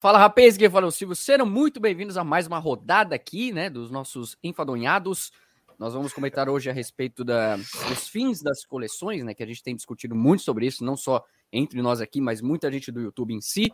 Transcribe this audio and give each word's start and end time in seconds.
Fala 0.00 0.16
rapaz, 0.16 0.56
que 0.56 0.70
fala 0.70 0.86
o 0.86 0.92
Silvio, 0.92 1.16
sejam 1.16 1.44
muito 1.44 1.80
bem-vindos 1.80 2.16
a 2.16 2.22
mais 2.22 2.46
uma 2.46 2.60
rodada 2.60 3.16
aqui, 3.16 3.50
né, 3.50 3.68
dos 3.68 3.90
nossos 3.90 4.36
enfadonhados. 4.44 5.32
Nós 5.76 5.92
vamos 5.92 6.12
comentar 6.12 6.48
hoje 6.48 6.70
a 6.70 6.72
respeito 6.72 7.24
da, 7.24 7.56
dos 7.56 8.06
fins 8.06 8.40
das 8.40 8.64
coleções, 8.64 9.24
né, 9.24 9.34
que 9.34 9.42
a 9.42 9.46
gente 9.46 9.60
tem 9.60 9.74
discutido 9.74 10.14
muito 10.14 10.44
sobre 10.44 10.66
isso, 10.66 10.84
não 10.84 10.96
só 10.96 11.24
entre 11.52 11.82
nós 11.82 12.00
aqui, 12.00 12.20
mas 12.20 12.40
muita 12.40 12.70
gente 12.70 12.92
do 12.92 13.00
YouTube 13.00 13.34
em 13.34 13.40
si. 13.40 13.72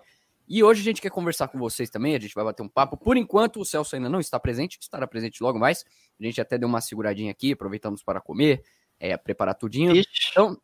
E 0.49 0.65
hoje 0.65 0.81
a 0.81 0.85
gente 0.85 1.03
quer 1.03 1.11
conversar 1.11 1.49
com 1.49 1.59
vocês 1.59 1.91
também, 1.91 2.17
a 2.17 2.19
gente 2.19 2.35
vai 2.35 2.45
bater 2.45 2.63
um 2.63 2.71
papo. 2.71 2.97
Por 2.97 3.19
enquanto, 3.19 3.61
o 3.61 3.65
Celso 3.65 3.95
ainda 3.95 4.09
não 4.09 4.19
está 4.19 4.41
presente, 4.41 4.79
estará 4.81 5.07
presente 5.07 5.43
logo 5.43 5.59
mais. 5.59 5.85
A 6.19 6.25
gente 6.25 6.41
até 6.41 6.57
deu 6.57 6.71
uma 6.71 6.81
seguradinha 6.81 7.33
aqui, 7.33 7.53
aproveitamos 7.53 8.03
para 8.03 8.19
comer, 8.19 8.65
é, 8.99 9.15
preparar 9.19 9.57
tudinho. 9.57 9.93
Então, 10.31 10.59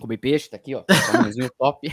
Comi 0.00 0.18
peixe, 0.18 0.50
tá 0.50 0.56
aqui, 0.56 0.74
ó. 0.74 0.80
Um 0.80 1.48
top. 1.58 1.88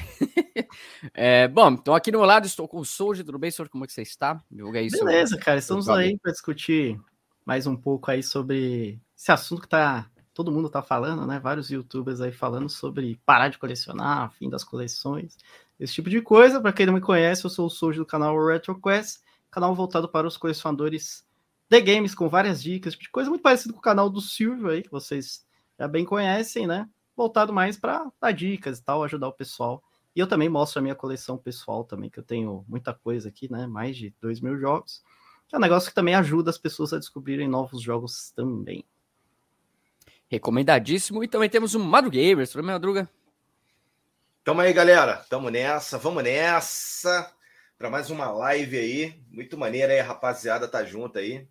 é, 1.14 1.48
bom, 1.48 1.72
então 1.72 1.94
aqui 1.94 2.12
no 2.12 2.20
meu 2.20 2.28
lado 2.28 2.46
estou 2.46 2.68
com 2.68 2.80
o 2.80 2.86
Soulja, 2.86 3.24
tudo 3.24 3.38
bem, 3.38 3.52
Soulja? 3.52 3.72
Como 3.72 3.84
é 3.84 3.88
que 3.88 3.94
você 3.94 4.02
está? 4.02 4.42
Divulga 4.50 4.80
aí 4.80 4.90
Beleza, 4.90 5.38
cara, 5.38 5.60
estamos 5.60 5.88
aí 5.88 6.18
para 6.18 6.32
discutir 6.32 7.00
mais 7.46 7.68
um 7.68 7.76
pouco 7.76 8.10
aí 8.10 8.24
sobre 8.24 9.00
esse 9.16 9.32
assunto 9.32 9.62
que 9.62 9.70
tá 9.70 10.10
todo 10.34 10.52
mundo 10.52 10.70
tá 10.70 10.82
falando, 10.82 11.26
né? 11.28 11.40
Vários 11.40 11.70
youtubers 11.70 12.22
aí 12.22 12.32
falando 12.32 12.70
sobre 12.70 13.20
parar 13.26 13.50
de 13.50 13.58
colecionar, 13.58 14.32
fim 14.32 14.50
das 14.50 14.64
coleções, 14.64 15.38
esse 15.80 15.94
tipo 15.94 16.10
de 16.10 16.22
coisa. 16.22 16.60
Para 16.60 16.74
quem 16.74 16.86
não 16.86 16.94
me 16.94 17.02
conhece, 17.02 17.46
eu 17.46 17.50
sou 17.50 17.68
o 17.68 17.70
Soulja 17.70 18.00
do 18.00 18.06
canal 18.06 18.36
RetroQuest, 18.46 19.20
canal 19.50 19.76
voltado 19.76 20.10
para 20.10 20.28
os 20.28 20.38
colecionadores 20.38 21.26
de 21.70 21.82
games 21.82 22.16
com 22.16 22.28
várias 22.28 22.62
dicas, 22.62 22.94
tipo 22.94 23.04
de 23.04 23.10
coisa 23.10 23.30
muito 23.30 23.42
parecido 23.42 23.74
com 23.74 23.80
o 23.80 23.84
canal 23.84 24.10
do 24.10 24.20
Silvio 24.20 24.70
aí, 24.70 24.82
que 24.82 24.92
vocês 24.92 25.46
já 25.80 25.88
bem 25.88 26.04
conhecem, 26.04 26.68
né? 26.68 26.88
Voltado 27.16 27.54
mais 27.54 27.78
para 27.78 28.12
dar 28.20 28.32
dicas 28.32 28.80
e 28.80 28.84
tal, 28.84 29.04
ajudar 29.04 29.28
o 29.28 29.34
pessoal. 29.34 29.84
E 30.16 30.20
eu 30.20 30.28
também 30.28 30.50
mostro 30.50 30.80
a 30.80 30.82
minha 30.82 30.96
coleção 30.96 31.38
pessoal 31.38 31.84
também, 31.84 32.10
que 32.10 32.20
eu 32.20 32.24
tenho 32.24 32.66
muita 32.68 32.94
coisa 32.94 33.30
aqui, 33.30 33.52
né? 33.52 33.66
Mais 33.68 33.96
de 33.96 34.14
2 34.20 34.42
mil 34.42 34.58
jogos. 34.58 35.04
É 35.52 35.58
um 35.58 35.62
negócio 35.62 35.90
que 35.90 35.96
também 35.96 36.16
ajuda 36.16 36.50
as 36.50 36.58
pessoas 36.58 36.94
a 36.94 36.98
descobrirem 36.98 37.48
novos 37.48 37.82
jogos 37.82 38.32
também. 38.32 38.86
Recomendadíssimo. 40.30 41.24
E 41.24 41.28
também 41.28 41.50
temos 41.50 41.76
o 41.76 41.80
Madruga 41.80 42.18
Gamers. 42.18 42.52
Tudo 42.52 42.64
bem, 42.64 42.72
Madruga? 42.72 43.10
Tamo 44.46 44.62
aí, 44.62 44.72
galera. 44.72 45.26
Tamo 45.30 45.50
nessa. 45.50 45.98
Vamos 45.98 46.24
nessa. 46.24 47.34
Para 47.78 47.90
mais 47.90 48.10
uma 48.10 48.32
live 48.32 48.78
aí. 48.78 49.22
Muito 49.30 49.58
maneira 49.58 49.92
aí, 49.92 50.00
rapaziada. 50.00 50.70
Tá 50.70 50.86
junto 50.86 51.20
aí. 51.20 51.46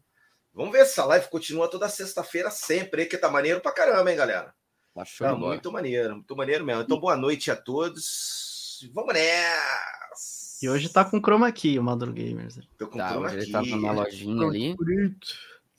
Vamos 0.54 0.72
ver 0.72 0.86
se 0.86 0.92
essa 0.92 1.04
live 1.04 1.28
continua 1.28 1.68
toda 1.68 1.88
sexta-feira 1.90 2.50
sempre, 2.50 3.04
que 3.04 3.18
tá 3.18 3.30
maneiro 3.30 3.60
pra 3.60 3.70
caramba, 3.70 4.10
hein, 4.10 4.16
galera? 4.16 4.54
Tá 4.94 5.04
tá 5.18 5.36
muito 5.36 5.70
maneiro, 5.70 6.14
muito 6.14 6.36
maneiro 6.36 6.64
mesmo. 6.64 6.82
Então, 6.82 6.98
boa 6.98 7.16
noite 7.16 7.50
a 7.50 7.56
todos. 7.56 8.90
Vamos 8.92 9.14
nessa! 9.14 10.58
E 10.62 10.68
hoje 10.68 10.88
tá 10.88 11.04
com 11.04 11.20
chroma 11.20 11.46
aqui, 11.46 11.78
o 11.78 11.82
Maduro 11.82 12.12
Gamers. 12.12 12.58
Tô 12.76 12.88
com 12.88 12.98
tá, 12.98 13.10
chroma 13.10 13.28
aqui. 13.28 13.36
Ele 13.36 13.52
tá 13.52 13.62
na 13.62 13.92
lojinha 13.92 14.46
ali. 14.46 14.76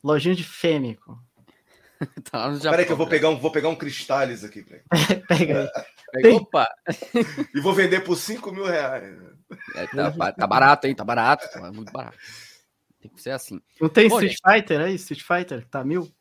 Lojinha 0.03 0.33
de 0.33 0.43
fêmico. 0.43 1.19
tá 2.31 2.49
no 2.49 2.59
Peraí 2.59 2.85
que 2.85 2.91
eu 2.91 2.97
vou 2.97 3.07
pegar 3.07 3.29
um, 3.29 3.37
vou 3.37 3.51
pegar 3.51 3.69
um 3.69 3.75
Cristales 3.75 4.43
aqui. 4.43 4.63
Pega 5.27 5.71
aí. 6.15 6.31
Opa! 6.31 6.67
e 7.53 7.59
vou 7.59 7.73
vender 7.73 8.01
por 8.01 8.15
5 8.15 8.51
mil 8.51 8.65
reais. 8.65 9.17
É, 9.75 9.87
tá, 9.87 10.31
tá, 10.31 10.47
barato, 10.47 10.87
hein? 10.87 10.95
Tá 10.95 11.03
barato. 11.03 11.47
Tá 11.51 11.71
muito 11.71 11.91
barato. 11.91 12.17
Tem 13.01 13.11
que 13.11 13.21
ser 13.21 13.31
assim. 13.31 13.61
Não 13.79 13.89
tem 13.89 14.07
Pô, 14.07 14.15
Street 14.15 14.37
gente... 14.37 14.53
Fighter 14.53 14.81
aí? 14.81 14.95
Street 14.95 15.21
Fighter? 15.21 15.67
Tá 15.67 15.83
mil? 15.83 16.11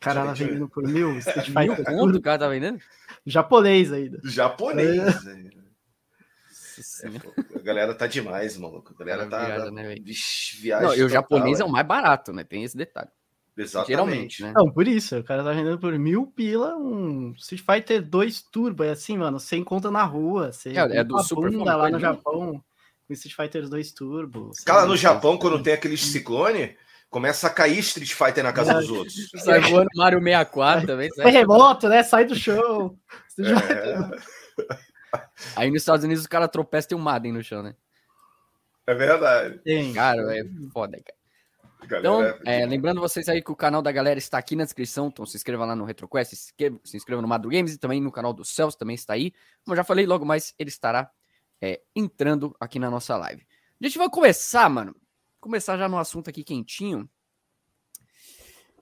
Cara 0.00 0.24
lá 0.24 0.32
vendendo 0.34 0.68
por 0.68 0.82
mil. 0.82 1.12
mil 1.12 1.76
conto 1.84 2.16
o 2.16 2.22
cara 2.22 2.38
tá 2.38 2.48
vendendo? 2.48 2.80
Japonês 3.24 3.92
ainda. 3.92 4.20
Japonês. 4.24 5.26
É. 5.26 5.60
É, 7.04 7.58
a 7.58 7.62
galera 7.62 7.94
tá 7.94 8.06
demais, 8.06 8.56
maluco. 8.56 8.94
A 8.94 8.98
galera 8.98 9.26
tá. 9.26 9.44
Viaja, 9.44 9.70
né, 9.70 9.94
Vixe, 10.02 10.68
Não, 10.68 10.94
e 10.94 11.02
o 11.02 11.08
japonês 11.08 11.60
é. 11.60 11.62
é 11.62 11.66
o 11.66 11.68
mais 11.68 11.86
barato, 11.86 12.32
né? 12.32 12.42
Tem 12.42 12.64
esse 12.64 12.76
detalhe. 12.76 13.10
Exatamente. 13.56 13.88
Geralmente, 13.88 14.42
né? 14.42 14.52
Não, 14.56 14.70
por 14.70 14.88
isso. 14.88 15.18
O 15.18 15.24
cara 15.24 15.44
tá 15.44 15.52
vendendo 15.52 15.78
por 15.78 15.96
mil 15.98 16.26
pila 16.26 16.76
um 16.76 17.32
Street 17.32 17.62
Fighter 17.62 18.02
2 18.02 18.42
Turbo. 18.42 18.84
É 18.84 18.90
assim, 18.90 19.18
mano. 19.18 19.38
Você 19.38 19.56
encontra 19.56 19.90
na 19.90 20.04
rua. 20.04 20.52
Você 20.52 20.70
é, 20.70 20.98
é 20.98 21.04
do 21.04 21.18
Super 21.22 21.50
bunda 21.50 21.76
lá 21.76 21.88
no 21.90 21.96
né? 21.96 22.00
Japão. 22.00 22.62
Com 23.06 23.12
Street 23.12 23.36
Fighter 23.36 23.68
2 23.68 23.92
Turbo. 23.92 24.50
Cara, 24.64 24.86
no 24.86 24.96
Japão, 24.96 25.36
quando 25.36 25.62
tem 25.62 25.74
aqueles 25.74 26.00
ciclone 26.00 26.76
Começa 27.10 27.48
a 27.48 27.50
cair 27.50 27.80
Street 27.80 28.12
Fighter 28.12 28.44
na 28.44 28.52
casa 28.52 28.72
dos 28.74 28.88
outros. 28.88 29.30
Sai 29.42 29.60
voando 29.60 29.88
Mario 29.96 30.20
64 30.20 30.86
também. 30.86 31.10
Terremoto, 31.10 31.88
né? 31.88 32.04
Sai 32.04 32.24
do 32.24 32.36
chão. 32.36 32.96
É... 33.36 34.78
Aí 35.56 35.68
nos 35.70 35.82
Estados 35.82 36.04
Unidos 36.04 36.24
o 36.24 36.28
cara 36.28 36.46
tropeça 36.46 36.86
e 36.86 36.88
tem 36.90 36.98
um 36.98 37.00
Madden 37.00 37.32
no 37.32 37.42
chão, 37.42 37.64
né? 37.64 37.74
É 38.86 38.94
verdade. 38.94 39.60
Sim. 39.66 39.92
Cara, 39.92 40.38
é 40.38 40.44
foda, 40.72 41.00
cara. 41.80 42.00
então, 42.00 42.22
é, 42.44 42.64
lembrando 42.64 43.00
vocês 43.00 43.28
aí 43.28 43.42
que 43.42 43.50
o 43.50 43.56
canal 43.56 43.82
da 43.82 43.90
galera 43.90 44.18
está 44.18 44.38
aqui 44.38 44.54
na 44.54 44.62
descrição, 44.62 45.08
então 45.08 45.26
se 45.26 45.36
inscreva 45.36 45.64
lá 45.64 45.74
no 45.74 45.84
RetroQuest, 45.84 46.30
se 46.30 46.44
inscreva, 46.46 46.80
se 46.84 46.96
inscreva 46.96 47.20
no 47.20 47.26
Madru 47.26 47.50
Games 47.50 47.74
e 47.74 47.78
também 47.78 48.00
no 48.00 48.12
canal 48.12 48.32
do 48.32 48.44
Celso, 48.44 48.78
também 48.78 48.94
está 48.94 49.14
aí. 49.14 49.32
Como 49.64 49.72
eu 49.72 49.76
já 49.76 49.84
falei, 49.84 50.06
logo 50.06 50.24
mais 50.24 50.54
ele 50.58 50.70
estará 50.70 51.10
é, 51.60 51.80
entrando 51.94 52.54
aqui 52.60 52.78
na 52.78 52.88
nossa 52.88 53.16
live. 53.16 53.44
A 53.80 53.86
gente 53.86 53.98
vai 53.98 54.08
começar, 54.08 54.68
mano, 54.68 54.94
começar 55.40 55.76
já 55.76 55.88
no 55.88 55.98
assunto 55.98 56.28
aqui 56.28 56.44
quentinho. 56.44 57.08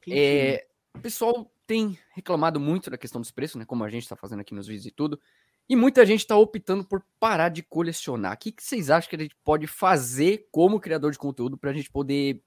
quentinho. 0.01 0.19
É, 0.19 0.67
o 0.95 1.01
pessoal 1.01 1.51
tem 1.67 1.99
reclamado 2.15 2.59
muito 2.59 2.91
da 2.91 2.99
questão 2.99 3.21
dos 3.21 3.31
preços, 3.31 3.57
né? 3.57 3.65
Como 3.65 3.85
a 3.85 3.89
gente 3.89 4.03
está 4.03 4.17
fazendo 4.17 4.41
aqui 4.41 4.55
nos 4.55 4.67
vídeos 4.67 4.87
e 4.87 4.91
tudo. 4.91 5.21
E 5.69 5.77
muita 5.77 6.05
gente 6.07 6.21
está 6.21 6.37
optando 6.37 6.83
por 6.83 7.05
parar 7.21 7.51
de 7.51 7.63
colecionar. 7.63 8.35
O 8.35 8.39
que, 8.39 8.51
que, 8.51 8.63
vocês 8.63 8.89
acham 8.91 9.11
que 9.11 9.17
a 9.17 9.19
gente 9.19 9.37
pode 9.45 9.67
fazer 9.67 10.49
como 10.51 10.81
criador 10.81 11.13
de 11.13 11.19
conteúdo 11.19 11.59
para 11.59 11.71
a 11.71 11.75
gente 11.75 11.91
poder, 11.91 12.43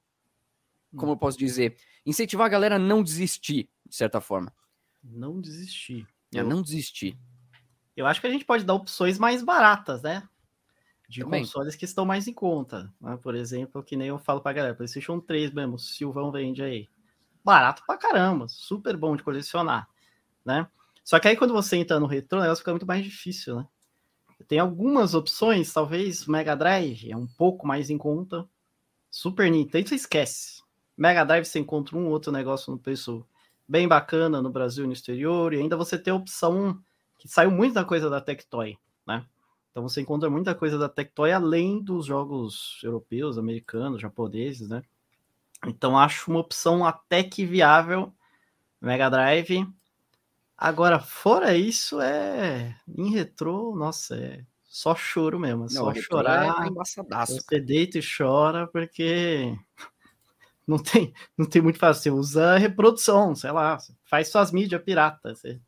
como 0.98 1.12
eu 1.12 1.18
posso 1.18 1.38
dizer, 1.38 1.78
incentivar 2.04 2.48
a 2.48 2.50
galera 2.50 2.76
a 2.76 2.80
não 2.80 3.04
desistir, 3.04 3.70
de 3.88 3.96
certa 3.96 4.20
forma? 4.20 4.52
Não 5.04 5.40
desistir. 5.40 6.08
É, 6.34 6.40
eu... 6.40 6.48
não 6.48 6.64
desistir. 6.64 7.16
Eu 7.96 8.08
acho 8.08 8.20
que 8.20 8.28
a 8.28 8.32
gente 8.32 8.46
pode 8.46 8.64
dar 8.64 8.74
opções 8.74 9.20
mais 9.20 9.44
baratas, 9.44 10.02
né? 10.02 10.28
De 11.12 11.22
Também. 11.22 11.42
consoles 11.42 11.76
que 11.76 11.84
estão 11.84 12.06
mais 12.06 12.26
em 12.26 12.34
conta. 12.34 12.92
Né? 13.02 13.20
Por 13.22 13.36
exemplo, 13.36 13.84
que 13.84 13.98
nem 13.98 14.08
eu 14.08 14.18
falo 14.18 14.40
pra 14.40 14.54
galera, 14.54 14.74
PlayStation 14.74 15.20
3 15.20 15.52
mesmo, 15.52 15.78
Silvão 15.78 16.32
vende 16.32 16.64
aí. 16.64 16.88
Barato 17.44 17.84
pra 17.86 17.98
caramba, 17.98 18.48
super 18.48 18.96
bom 18.96 19.16
de 19.16 19.24
colecionar, 19.24 19.90
né? 20.46 20.66
Só 21.04 21.20
que 21.20 21.28
aí 21.28 21.36
quando 21.36 21.54
você 21.54 21.76
entra 21.76 22.00
no 22.00 22.06
retrô, 22.06 22.38
o 22.40 22.42
negócio 22.42 22.62
fica 22.62 22.72
muito 22.72 22.86
mais 22.86 23.04
difícil, 23.04 23.58
né? 23.58 23.68
Tem 24.48 24.58
algumas 24.58 25.14
opções, 25.14 25.74
talvez 25.74 26.26
Mega 26.28 26.56
Drive 26.56 27.12
é 27.12 27.18
um 27.18 27.28
pouco 27.28 27.68
mais 27.68 27.90
em 27.90 27.98
conta. 27.98 28.48
Super 29.10 29.52
Nintendo, 29.52 29.90
você 29.90 29.96
esquece. 29.96 30.64
Mega 30.98 31.26
Drive 31.26 31.46
você 31.46 31.60
encontra 31.60 31.98
um 31.98 32.08
outro 32.08 32.32
negócio 32.32 32.72
no 32.72 32.80
preço 32.80 33.28
bem 33.68 33.88
bacana 33.88 34.42
no 34.42 34.50
Brasil 34.50 34.86
e 34.86 34.88
no 34.88 34.94
exterior, 34.94 35.54
e 35.54 35.58
ainda 35.58 35.76
você 35.76 35.98
tem 35.98 36.14
a 36.14 36.16
opção 36.16 36.82
que 37.20 37.28
saiu 37.28 37.52
muito 37.52 37.74
da 37.74 37.84
coisa 37.84 38.10
da 38.10 38.22
Tectoy, 38.22 38.78
né? 39.06 39.26
Então 39.72 39.84
você 39.84 40.02
encontra 40.02 40.30
muita 40.30 40.54
coisa 40.54 40.78
da 40.78 40.90
Tectoy 40.90 41.32
além 41.32 41.82
dos 41.82 42.06
jogos 42.06 42.80
europeus, 42.84 43.38
americanos, 43.38 44.02
japoneses, 44.02 44.68
né? 44.68 44.84
Então 45.66 45.98
acho 45.98 46.30
uma 46.30 46.42
opção 46.42 46.86
até 46.86 47.24
que 47.24 47.46
viável 47.46 48.14
Mega 48.82 49.10
Drive. 49.10 49.66
Agora, 50.58 51.00
fora 51.00 51.56
isso, 51.56 52.02
é 52.02 52.76
em 52.88 53.12
retrô, 53.12 53.76
nossa, 53.76 54.16
é 54.16 54.46
só 54.64 54.94
choro 54.94 55.40
mesmo, 55.40 55.66
é 55.66 55.70
só 55.70 55.86
Não, 55.86 55.96
chorar. 55.96 56.68
É 56.68 56.70
você 57.26 57.60
deita 57.60 57.98
e 57.98 58.02
chora 58.02 58.68
porque 58.68 59.58
não 60.68 60.78
tem, 60.78 61.14
não 61.38 61.46
tem 61.46 61.62
muito 61.62 61.80
fácil. 61.80 62.02
Você 62.02 62.12
usa 62.12 62.58
reprodução, 62.58 63.34
sei 63.36 63.52
lá, 63.52 63.78
faz 64.04 64.28
suas 64.30 64.52
mídias 64.52 64.84
pirata. 64.84 65.34
Você 65.34 65.62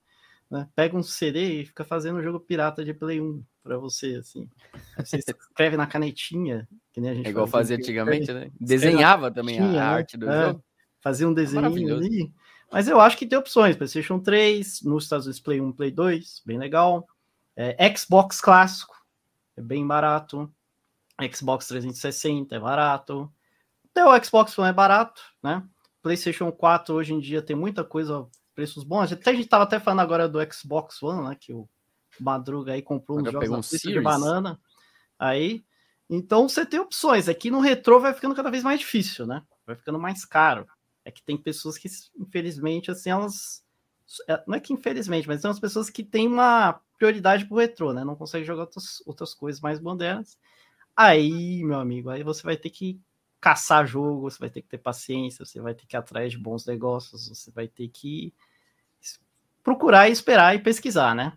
né, 0.51 0.67
pega 0.75 0.97
um 0.97 1.03
CD 1.03 1.61
e 1.61 1.65
fica 1.65 1.85
fazendo 1.85 2.19
um 2.19 2.23
jogo 2.23 2.39
pirata 2.39 2.83
de 2.83 2.93
Play 2.93 3.21
1 3.21 3.43
para 3.63 3.77
você, 3.77 4.15
assim. 4.15 4.49
Você 4.99 5.17
escreve 5.17 5.77
na 5.77 5.87
canetinha, 5.87 6.67
que 6.91 6.99
nem 6.99 7.11
a 7.11 7.13
gente 7.15 7.25
É 7.25 7.29
igual 7.29 7.47
fazia 7.47 7.77
antigamente, 7.77 8.31
né? 8.31 8.51
Desenhava 8.59 9.31
também 9.31 9.59
a, 9.59 9.65
a 9.65 9.67
né? 9.67 9.79
arte 9.79 10.17
do 10.17 10.29
é, 10.29 10.47
jogo. 10.47 10.63
Fazia 11.01 11.27
um 11.27 11.31
é 11.31 11.35
desenho 11.35 11.65
ali. 11.95 12.31
Mas 12.71 12.87
eu 12.87 12.99
acho 12.99 13.17
que 13.17 13.25
tem 13.25 13.37
opções. 13.37 13.75
PlayStation 13.75 14.19
3, 14.19 14.81
nos 14.83 15.05
Estados 15.05 15.25
Unidos 15.25 15.39
Play 15.39 15.61
1, 15.61 15.71
Play 15.71 15.91
2, 15.91 16.43
bem 16.45 16.57
legal. 16.57 17.07
É, 17.55 17.95
Xbox 17.95 18.41
clássico, 18.41 18.95
é 19.55 19.61
bem 19.61 19.85
barato. 19.85 20.51
Xbox 21.33 21.67
360 21.67 22.55
é 22.55 22.59
barato. 22.59 23.31
Até 23.91 24.05
o 24.05 24.23
Xbox 24.23 24.57
One 24.57 24.69
é 24.69 24.73
barato, 24.73 25.21
né? 25.41 25.63
PlayStation 26.01 26.51
4 26.51 26.93
hoje 26.95 27.13
em 27.13 27.19
dia 27.19 27.41
tem 27.41 27.55
muita 27.55 27.83
coisa, 27.83 28.27
preços 28.55 28.83
bons. 28.83 29.11
Até 29.11 29.29
a 29.31 29.33
gente 29.33 29.47
tava 29.47 29.63
até 29.63 29.79
falando 29.79 30.01
agora 30.01 30.27
do 30.27 30.39
Xbox 30.51 31.01
One, 31.01 31.29
né? 31.29 31.37
Que 31.39 31.53
o 31.53 31.69
Madruga 32.19 32.73
aí 32.73 32.81
comprou 32.81 33.19
uns 33.19 33.31
jogos 33.31 33.73
um 33.73 33.91
de 33.91 34.01
banana. 34.01 34.59
Aí, 35.17 35.63
então 36.09 36.47
você 36.47 36.65
tem 36.65 36.79
opções. 36.79 37.29
Aqui 37.29 37.49
no 37.49 37.59
retrô 37.59 37.99
vai 37.99 38.13
ficando 38.13 38.35
cada 38.35 38.51
vez 38.51 38.63
mais 38.63 38.79
difícil, 38.79 39.25
né? 39.25 39.43
Vai 39.65 39.75
ficando 39.75 39.99
mais 39.99 40.25
caro. 40.25 40.67
É 41.05 41.11
que 41.11 41.23
tem 41.23 41.37
pessoas 41.37 41.77
que, 41.77 41.89
infelizmente, 42.17 42.91
assim, 42.91 43.09
elas. 43.09 43.63
É, 44.27 44.43
não 44.45 44.55
é 44.55 44.59
que 44.59 44.73
infelizmente, 44.73 45.27
mas 45.27 45.41
tem 45.41 45.49
umas 45.49 45.59
pessoas 45.59 45.89
que 45.89 46.03
têm 46.03 46.27
uma 46.27 46.79
prioridade 46.97 47.45
pro 47.45 47.57
retrô, 47.57 47.93
né? 47.93 48.03
Não 48.03 48.15
conseguem 48.15 48.45
jogar 48.45 48.61
outras, 48.63 49.01
outras 49.05 49.33
coisas 49.33 49.61
mais 49.61 49.79
modernas. 49.79 50.37
Aí, 50.95 51.63
meu 51.63 51.79
amigo, 51.79 52.09
aí 52.09 52.23
você 52.23 52.43
vai 52.43 52.55
ter 52.55 52.69
que 52.69 52.99
caçar 53.41 53.85
jogo, 53.85 54.29
você 54.29 54.39
vai 54.39 54.49
ter 54.49 54.61
que 54.61 54.69
ter 54.69 54.77
paciência, 54.77 55.43
você 55.43 55.59
vai 55.59 55.73
ter 55.73 55.85
que 55.85 55.95
ir 55.95 55.97
atrás 55.97 56.31
de 56.31 56.37
bons 56.37 56.65
negócios, 56.65 57.27
você 57.27 57.51
vai 57.51 57.67
ter 57.67 57.89
que 57.89 58.33
procurar 59.63 60.07
e 60.07 60.11
esperar 60.11 60.55
e 60.55 60.59
pesquisar, 60.59 61.15
né? 61.15 61.33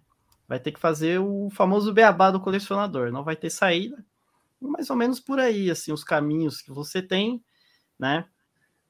Vai 0.49 0.61
ter 0.61 0.73
que 0.73 0.81
fazer 0.81 1.21
o 1.21 1.49
famoso 1.51 1.93
beabá 1.93 2.31
do 2.31 2.41
colecionador, 2.41 3.11
não 3.11 3.25
vai 3.25 3.35
ter 3.35 3.51
saída, 3.51 4.05
mais 4.61 4.91
ou 4.91 4.97
menos 4.97 5.21
por 5.21 5.39
aí, 5.39 5.71
assim, 5.71 5.93
os 5.93 6.05
caminhos 6.05 6.61
que 6.61 6.71
você 6.71 7.03
tem, 7.03 7.43
né? 7.99 8.27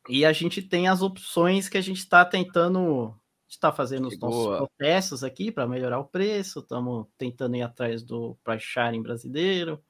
E 0.09 0.25
a 0.25 0.33
gente 0.33 0.63
tem 0.63 0.87
as 0.89 1.03
opções 1.03 1.69
que 1.69 1.79
a 1.79 1.81
gente 1.81 1.99
está 1.99 2.25
tentando, 2.25 3.15
está 3.49 3.73
fazendo 3.73 4.09
os 4.09 4.19
nossos 4.19 4.57
protestos 4.57 5.25
aqui 5.25 5.51
para 5.51 5.67
melhorar 5.67 5.99
o 5.99 6.05
preço, 6.05 6.61
estamos 6.61 7.07
tentando 7.19 7.57
ir 7.57 7.63
atrás 7.63 8.03
do 8.03 8.37
price 8.45 8.65
sharing 8.65 9.03
brasileiro, 9.03 9.83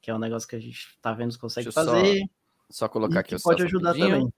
que 0.00 0.10
é 0.10 0.14
um 0.14 0.18
negócio 0.18 0.48
que 0.48 0.56
a 0.56 0.60
gente 0.60 0.78
está 0.94 1.12
vendo 1.12 1.32
se 1.32 1.38
consegue 1.38 1.72
fazer. 1.72 2.18
Só 2.18 2.38
só 2.70 2.88
colocar 2.88 3.20
aqui 3.20 3.34
o 3.34 3.40
Pode 3.40 3.62
ajudar 3.62 3.90
rapidinho. 3.90 4.10
também. 4.10 4.32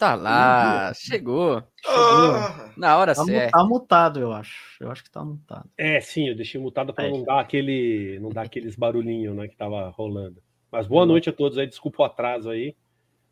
Tá 0.00 0.14
lá, 0.14 0.94
chegou. 0.94 1.62
chegou. 1.78 1.94
Ah, 1.94 2.72
na 2.74 2.96
hora 2.96 3.14
tá, 3.14 3.22
certa. 3.22 3.58
Tá 3.58 3.62
mutado, 3.62 4.18
eu 4.18 4.32
acho. 4.32 4.82
Eu 4.82 4.90
acho 4.90 5.04
que 5.04 5.10
tá 5.10 5.22
mutado. 5.22 5.68
É, 5.76 6.00
sim, 6.00 6.26
eu 6.26 6.34
deixei 6.34 6.58
mutado 6.58 6.94
para 6.94 7.04
é. 7.04 7.10
não 7.10 7.22
dar 7.22 7.38
aquele, 7.38 8.18
não 8.18 8.30
dar 8.30 8.46
aqueles 8.46 8.74
barulhinhos, 8.80 9.36
né, 9.36 9.46
que 9.46 9.54
tava 9.54 9.90
rolando. 9.90 10.42
Mas 10.72 10.86
boa 10.86 11.04
noite 11.04 11.28
a 11.28 11.34
todos 11.34 11.58
aí, 11.58 11.66
desculpa 11.66 12.02
o 12.02 12.06
atraso 12.06 12.48
aí. 12.48 12.74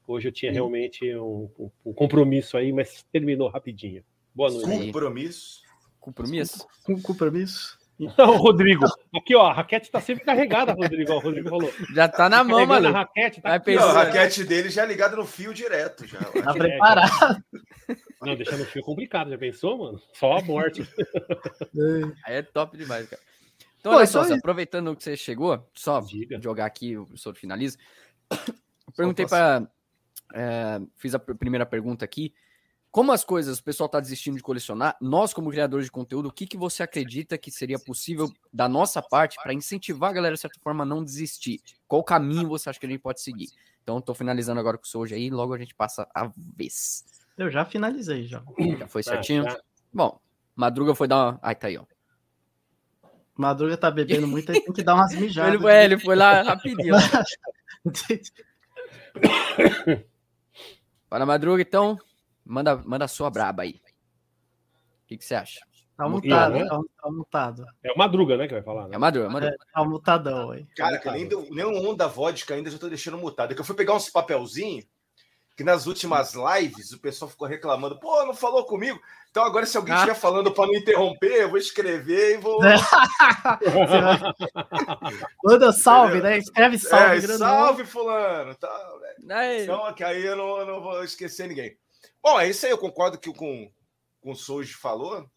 Hoje 0.06 0.28
eu 0.28 0.32
tinha 0.32 0.52
realmente 0.52 1.10
um, 1.16 1.48
um, 1.58 1.70
um 1.86 1.92
compromisso 1.94 2.54
aí, 2.58 2.70
mas 2.70 3.02
terminou 3.10 3.48
rapidinho. 3.48 4.04
Boa 4.34 4.50
noite. 4.50 4.92
Compromisso. 4.92 5.62
Compromisso. 5.98 6.66
Compromisso. 7.02 7.77
Então, 7.98 8.36
Rodrigo, 8.36 8.86
aqui 9.12 9.34
ó, 9.34 9.46
a 9.46 9.52
raquete 9.52 9.90
tá 9.90 10.00
sempre 10.00 10.24
carregada, 10.24 10.72
Rodrigo. 10.72 11.12
O 11.12 11.18
Rodrigo 11.18 11.48
falou. 11.48 11.72
Já 11.92 12.06
tá 12.06 12.28
na 12.28 12.44
mão, 12.44 12.64
mano. 12.64 12.88
A 12.88 12.92
raquete, 12.92 13.40
tá 13.40 13.54
aqui, 13.54 13.74
não, 13.74 13.88
a 13.88 13.92
raquete 13.92 14.44
dele 14.44 14.70
já 14.70 14.84
é 14.84 14.86
ligada 14.86 15.16
no 15.16 15.26
fio 15.26 15.52
direto. 15.52 16.06
Já. 16.06 16.20
Tá 16.20 16.52
preparado. 16.54 17.44
Não, 18.22 18.36
deixar 18.36 18.56
no 18.56 18.64
fio 18.64 18.80
é 18.80 18.84
complicado, 18.84 19.30
já 19.30 19.38
pensou, 19.38 19.78
mano? 19.78 20.00
Só 20.12 20.38
a 20.38 20.42
morte. 20.42 20.82
Aí 22.24 22.36
é 22.36 22.42
top 22.42 22.76
demais, 22.76 23.08
cara. 23.08 23.20
Então, 23.80 23.92
Pô, 23.92 23.98
olha 23.98 24.06
só, 24.06 24.22
aproveitando 24.32 24.94
que 24.94 25.02
você 25.02 25.16
chegou, 25.16 25.68
só 25.74 26.00
Diga. 26.00 26.40
jogar 26.40 26.66
aqui, 26.66 26.96
o 26.96 27.16
senhor 27.16 27.34
finaliza. 27.34 27.78
perguntei 28.96 29.26
para. 29.26 29.66
É, 30.34 30.80
fiz 30.96 31.14
a 31.14 31.18
primeira 31.18 31.64
pergunta 31.64 32.04
aqui 32.04 32.34
como 32.90 33.12
as 33.12 33.22
coisas, 33.22 33.58
o 33.58 33.64
pessoal 33.64 33.86
está 33.86 34.00
desistindo 34.00 34.36
de 34.36 34.42
colecionar, 34.42 34.96
nós, 35.00 35.34
como 35.34 35.50
criadores 35.50 35.86
de 35.86 35.92
conteúdo, 35.92 36.28
o 36.28 36.32
que, 36.32 36.46
que 36.46 36.56
você 36.56 36.82
acredita 36.82 37.36
que 37.36 37.50
seria 37.50 37.78
possível 37.78 38.32
da 38.52 38.68
nossa 38.68 39.02
parte 39.02 39.36
para 39.42 39.52
incentivar 39.52 40.10
a 40.10 40.14
galera, 40.14 40.34
de 40.34 40.40
certa 40.40 40.58
forma, 40.60 40.84
a 40.84 40.86
não 40.86 41.04
desistir? 41.04 41.60
Qual 41.86 42.02
caminho 42.02 42.48
você 42.48 42.70
acha 42.70 42.80
que 42.80 42.86
a 42.86 42.88
gente 42.88 43.00
pode 43.00 43.20
seguir? 43.20 43.48
Então, 43.82 43.98
estou 43.98 44.14
finalizando 44.14 44.60
agora 44.60 44.78
com 44.78 44.84
o 44.86 45.00
hoje 45.00 45.14
aí, 45.14 45.30
logo 45.30 45.54
a 45.54 45.58
gente 45.58 45.74
passa 45.74 46.08
a 46.14 46.30
vez. 46.36 47.04
Eu 47.36 47.50
já 47.50 47.64
finalizei, 47.64 48.26
já. 48.26 48.42
Já 48.78 48.88
foi 48.88 49.02
certinho? 49.02 49.44
Bom, 49.92 50.18
Madruga 50.56 50.94
foi 50.94 51.06
dar 51.06 51.16
uma. 51.16 51.38
Ai, 51.42 51.54
tá 51.54 51.68
aí, 51.68 51.78
ó. 51.78 51.84
Madruga 53.36 53.76
tá 53.76 53.90
bebendo 53.90 54.26
muito, 54.26 54.50
aí 54.50 54.60
tem 54.60 54.72
que 54.72 54.82
dar 54.82 54.94
umas 54.96 55.14
mijadas. 55.18 55.54
Ele, 55.54 55.70
é, 55.70 55.84
ele 55.84 55.98
foi 55.98 56.16
lá 56.16 56.42
rapidinho. 56.42 56.94
Para 61.08 61.24
Madruga, 61.24 61.62
então, 61.62 61.96
Manda, 62.48 62.76
manda 62.78 63.04
a 63.04 63.08
sua 63.08 63.28
braba 63.28 63.62
aí. 63.62 63.80
O 65.04 65.06
que, 65.06 65.18
que 65.18 65.24
você 65.24 65.34
acha? 65.34 65.60
Tá 65.96 66.08
mutado, 66.08 66.54
né? 66.54 66.64
tá, 66.64 66.80
tá 67.02 67.10
mutado. 67.10 67.66
É 67.82 67.92
o 67.92 67.98
Madruga, 67.98 68.36
né, 68.36 68.46
que 68.46 68.54
vai 68.54 68.62
falar. 68.62 68.88
Né? 68.88 68.94
É 68.94 68.96
o 68.96 69.00
Madruga, 69.00 69.26
é 69.26 69.32
Madruga. 69.32 69.54
É, 69.54 69.74
tá 69.74 69.84
mutadão 69.84 70.50
aí. 70.52 70.64
Cara, 70.76 70.98
que 70.98 71.10
nem, 71.10 71.28
nem 71.50 71.66
um 71.66 71.88
onda 71.88 72.06
vodka 72.06 72.54
ainda 72.54 72.70
já 72.70 72.78
tô 72.78 72.88
deixando 72.88 73.18
mutado. 73.18 73.50
É 73.50 73.54
que 73.54 73.60
eu 73.60 73.64
fui 73.64 73.74
pegar 73.74 73.94
uns 73.94 74.08
papelzinhos 74.08 74.86
que 75.58 75.64
nas 75.64 75.88
últimas 75.88 76.34
lives 76.34 76.92
o 76.92 77.00
pessoal 77.00 77.28
ficou 77.28 77.48
reclamando, 77.48 77.98
pô, 77.98 78.24
não 78.24 78.32
falou 78.32 78.64
comigo. 78.64 78.96
Então 79.28 79.42
agora 79.42 79.66
se 79.66 79.76
alguém 79.76 79.92
estiver 79.92 80.12
ah. 80.12 80.14
falando 80.14 80.52
para 80.52 80.68
não 80.68 80.74
interromper, 80.74 81.42
eu 81.42 81.50
vou 81.50 81.58
escrever 81.58 82.34
e 82.34 82.36
vou. 82.36 82.60
Manda 85.42 85.72
salve, 85.72 86.20
né? 86.20 86.38
Escreve 86.38 86.78
salve. 86.78 87.16
É, 87.16 87.36
salve, 87.36 87.84
fulano. 87.84 88.54
Tá, 88.54 88.70
então, 89.60 89.92
que 89.94 90.04
aí 90.04 90.24
eu 90.24 90.36
não, 90.36 90.58
eu 90.58 90.66
não 90.66 90.80
vou 90.80 91.02
esquecer 91.02 91.48
ninguém. 91.48 91.76
Bom, 92.22 92.40
é 92.40 92.48
isso 92.48 92.66
aí, 92.66 92.72
eu 92.72 92.78
concordo 92.78 93.18
que 93.18 93.32
com, 93.32 93.70
com 94.20 94.32
o 94.32 94.36
Souji 94.36 94.74
falou. 94.74 95.28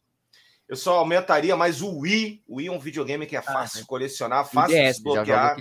Eu 0.67 0.75
só 0.75 0.97
aumentaria 0.97 1.55
mais 1.55 1.81
o 1.81 1.99
Wii. 1.99 2.43
O 2.47 2.55
Wii 2.57 2.67
é 2.67 2.71
um 2.71 2.79
videogame 2.79 3.27
que 3.27 3.35
é 3.35 3.39
ah, 3.39 3.43
fácil 3.43 3.79
ah, 3.79 3.81
de 3.81 3.87
colecionar, 3.87 4.45
fácil 4.45 4.77
DS, 4.77 4.83
de 4.97 5.03
desbloquear. 5.03 5.57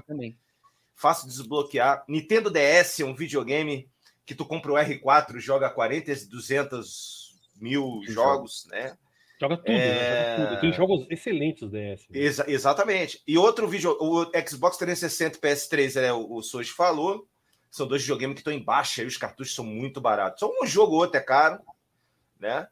Fácil 0.95 1.29
de 1.29 1.35
desbloquear. 1.35 2.05
Nintendo 2.09 2.51
DS 2.51 3.01
é 3.01 3.05
um 3.05 3.15
videogame 3.15 3.91
que 4.25 4.35
tu 4.35 4.45
compra 4.45 4.73
o 4.73 4.77
R4, 4.77 5.41
joga 5.41 5.69
40, 5.69 6.15
200 6.27 7.41
mil 7.61 8.01
jogos, 8.07 8.67
né? 8.71 8.97
Joga 9.41 9.57
tudo, 9.57 9.71
é... 9.71 9.79
né? 9.79 10.37
Joga 10.37 10.49
tudo. 10.49 10.61
Tem 10.61 10.73
jogos 10.73 11.07
excelentes 11.11 11.69
DS. 11.69 12.09
Né? 12.09 12.19
Exa 12.21 12.45
exatamente. 12.47 13.23
E 13.27 13.39
outro 13.39 13.67
vídeo, 13.67 13.97
o 13.99 14.27
Xbox 14.47 14.77
360 14.77 15.39
PS3, 15.39 16.01
né, 16.01 16.13
o, 16.13 16.35
o 16.35 16.43
Soji 16.43 16.71
falou, 16.71 17.27
são 17.71 17.87
dois 17.87 18.03
videogames 18.03 18.35
que 18.35 18.41
estão 18.41 18.53
em 18.53 18.63
baixa 18.63 19.03
e 19.03 19.07
os 19.07 19.17
cartuchos 19.17 19.55
são 19.55 19.65
muito 19.65 20.01
baratos. 20.01 20.41
Só 20.41 20.53
um 20.61 20.67
jogo 20.67 20.95
ou 20.95 21.01
outro 21.01 21.17
é 21.17 21.23
caro, 21.23 21.61
né? 22.39 22.67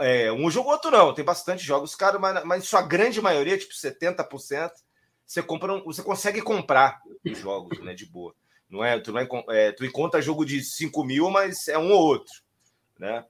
É, 0.00 0.30
um 0.32 0.50
jogo 0.50 0.68
ou 0.68 0.74
outro 0.74 0.90
não, 0.90 1.14
tem 1.14 1.24
bastante 1.24 1.64
jogos 1.64 1.94
caros, 1.94 2.20
mas, 2.20 2.44
mas 2.44 2.64
sua 2.64 2.82
grande 2.82 3.22
maioria, 3.22 3.56
tipo 3.56 3.72
70%, 3.72 4.70
você 5.24 5.42
compra, 5.42 5.80
você 5.80 6.02
consegue 6.02 6.42
comprar 6.42 7.00
os 7.24 7.38
jogos, 7.38 7.78
né? 7.80 7.94
De 7.94 8.04
boa. 8.04 8.34
Não 8.68 8.84
é, 8.84 8.98
tu, 8.98 9.12
não 9.12 9.20
é, 9.20 9.28
é, 9.50 9.72
tu 9.72 9.84
encontra 9.84 10.20
jogo 10.20 10.44
de 10.44 10.62
5 10.62 11.04
mil, 11.04 11.30
mas 11.30 11.68
é 11.68 11.78
um 11.78 11.92
ou 11.92 12.00
outro, 12.00 12.32
né? 12.98 13.24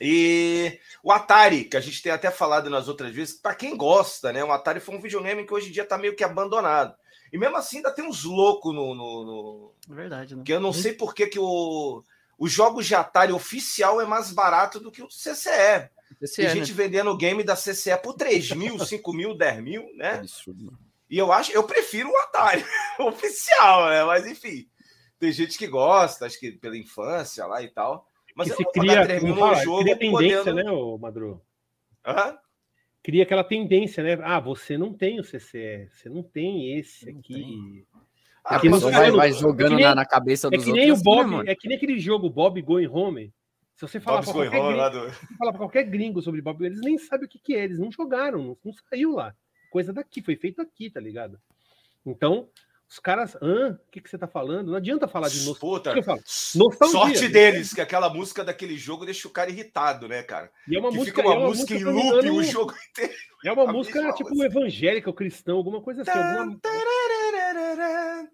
E 0.00 0.80
o 1.02 1.12
Atari, 1.12 1.64
que 1.64 1.76
a 1.76 1.80
gente 1.80 2.02
tem 2.02 2.10
até 2.10 2.30
falado 2.30 2.68
nas 2.68 2.88
outras 2.88 3.14
vezes, 3.14 3.34
para 3.34 3.54
quem 3.54 3.76
gosta, 3.76 4.32
né? 4.32 4.42
O 4.42 4.50
Atari 4.50 4.80
foi 4.80 4.96
um 4.96 5.00
videogame 5.00 5.46
que 5.46 5.54
hoje 5.54 5.68
em 5.68 5.72
dia 5.72 5.82
está 5.82 5.96
meio 5.98 6.16
que 6.16 6.24
abandonado. 6.24 6.96
E 7.34 7.36
mesmo 7.36 7.56
assim 7.56 7.78
ainda 7.78 7.90
tem 7.90 8.06
uns 8.06 8.22
loucos 8.22 8.72
no, 8.72 8.94
no, 8.94 9.24
no... 9.24 9.74
É 9.90 9.92
verdade, 9.92 10.36
né? 10.36 10.44
Que 10.46 10.52
eu 10.52 10.60
não 10.60 10.72
sei 10.72 10.92
por 10.92 11.12
que, 11.12 11.26
que 11.26 11.40
o, 11.40 12.04
os 12.38 12.52
jogos 12.52 12.86
de 12.86 12.94
Atari 12.94 13.32
oficial 13.32 14.00
é 14.00 14.06
mais 14.06 14.30
barato 14.30 14.78
do 14.78 14.88
que 14.88 15.02
o 15.02 15.08
CCE. 15.08 15.90
CCE 16.20 16.36
tem 16.36 16.48
gente 16.50 16.70
né? 16.70 16.76
vendendo 16.76 17.10
o 17.10 17.16
game 17.16 17.42
da 17.42 17.56
CCE 17.56 18.00
por 18.00 18.14
3 18.14 18.52
mil, 18.52 18.78
5 18.86 19.12
mil, 19.12 19.36
10 19.36 19.64
mil, 19.64 19.84
né? 19.96 20.18
Absurdo. 20.18 20.78
E 21.10 21.18
eu 21.18 21.32
acho, 21.32 21.50
eu 21.50 21.64
prefiro 21.64 22.08
o 22.08 22.16
Atari 22.18 22.64
oficial, 23.00 23.90
né? 23.90 24.04
Mas 24.04 24.28
enfim, 24.28 24.68
tem 25.18 25.32
gente 25.32 25.58
que 25.58 25.66
gosta, 25.66 26.26
acho 26.26 26.38
que 26.38 26.52
pela 26.52 26.78
infância 26.78 27.44
lá 27.46 27.60
e 27.60 27.68
tal. 27.68 28.08
Mas 28.36 28.46
que 28.46 28.52
eu 28.52 28.56
se 28.58 28.64
cria, 28.78 29.02
3 29.02 29.24
mil 29.24 29.34
no 29.34 29.54
jogo. 29.56 29.82
Cria 29.82 29.98
tendência, 29.98 30.44
podendo... 30.44 30.54
né, 30.54 30.70
o 30.70 30.96
Madru? 30.98 31.42
Aham 32.06 32.38
cria 33.04 33.22
aquela 33.22 33.44
tendência, 33.44 34.02
né? 34.02 34.18
Ah, 34.22 34.40
você 34.40 34.78
não 34.78 34.92
tem 34.92 35.20
o 35.20 35.22
CCE, 35.22 35.88
você 35.92 36.08
não 36.08 36.22
tem 36.22 36.76
esse 36.78 37.12
não 37.12 37.20
aqui. 37.20 37.34
Tem. 37.34 37.86
Ah, 38.42 38.56
aqui 38.56 38.68
vai, 38.68 39.10
vai 39.10 39.32
jogando 39.32 39.76
nem, 39.76 39.94
na, 39.94 40.06
cabeça 40.06 40.50
dos 40.50 40.62
é 40.62 40.64
que 40.64 40.72
nem 40.72 40.90
outros. 40.90 41.00
O 41.00 41.04
Bob, 41.04 41.34
assim, 41.36 41.50
é 41.50 41.54
que 41.54 41.68
nem 41.68 41.76
aquele 41.76 41.98
jogo 41.98 42.30
Bob 42.30 42.60
Going 42.62 42.88
Home. 42.88 43.32
Se 43.74 43.86
você 43.86 44.00
falar 44.00 44.22
para 44.22 44.32
qualquer, 44.32 44.60
gringo, 44.60 44.90
do... 44.90 45.58
qualquer 45.58 45.84
gringo 45.84 46.22
sobre 46.22 46.40
Bob, 46.40 46.64
eles 46.64 46.80
nem 46.80 46.96
sabem 46.96 47.26
o 47.26 47.28
que, 47.28 47.38
que 47.38 47.54
é, 47.54 47.64
eles 47.64 47.78
não 47.78 47.90
jogaram, 47.90 48.38
não, 48.38 48.58
não 48.64 48.72
saiu 48.88 49.12
lá. 49.12 49.34
Coisa 49.70 49.92
daqui, 49.92 50.22
foi 50.22 50.36
feito 50.36 50.62
aqui, 50.62 50.88
tá 50.88 51.00
ligado? 51.00 51.38
Então, 52.06 52.48
os 52.94 53.00
caras, 53.00 53.34
o 53.34 53.76
que, 53.90 54.00
que 54.00 54.08
você 54.08 54.16
tá 54.16 54.28
falando? 54.28 54.68
Não 54.68 54.76
adianta 54.76 55.08
falar 55.08 55.28
de 55.28 55.44
nostalgia. 55.44 56.00
Puta, 56.00 56.16
nostalgia. 56.54 56.86
Sorte 56.86 57.28
deles, 57.28 57.74
que 57.74 57.80
aquela 57.80 58.08
música 58.08 58.44
daquele 58.44 58.76
jogo 58.76 59.04
deixa 59.04 59.26
o 59.26 59.32
cara 59.32 59.50
irritado, 59.50 60.06
né, 60.06 60.22
cara? 60.22 60.48
E 60.68 60.76
é 60.76 60.78
uma 60.78 60.90
que 60.90 60.98
música, 60.98 61.16
fica 61.16 61.28
uma, 61.28 61.34
é 61.34 61.38
uma 61.38 61.48
música, 61.48 61.74
música 61.74 61.90
em 61.90 61.92
loop 61.92 62.30
o 62.30 62.42
jogo 62.44 62.72
inteiro. 62.88 63.12
É 63.44 63.52
uma 63.52 63.66
música 63.66 64.12
tipo 64.12 64.44
evangélica 64.44 65.10
ou 65.10 65.14
cristã, 65.14 65.54
alguma 65.54 65.80
coisa 65.80 66.02
assim. 66.02 66.12
Alguma... 66.12 66.56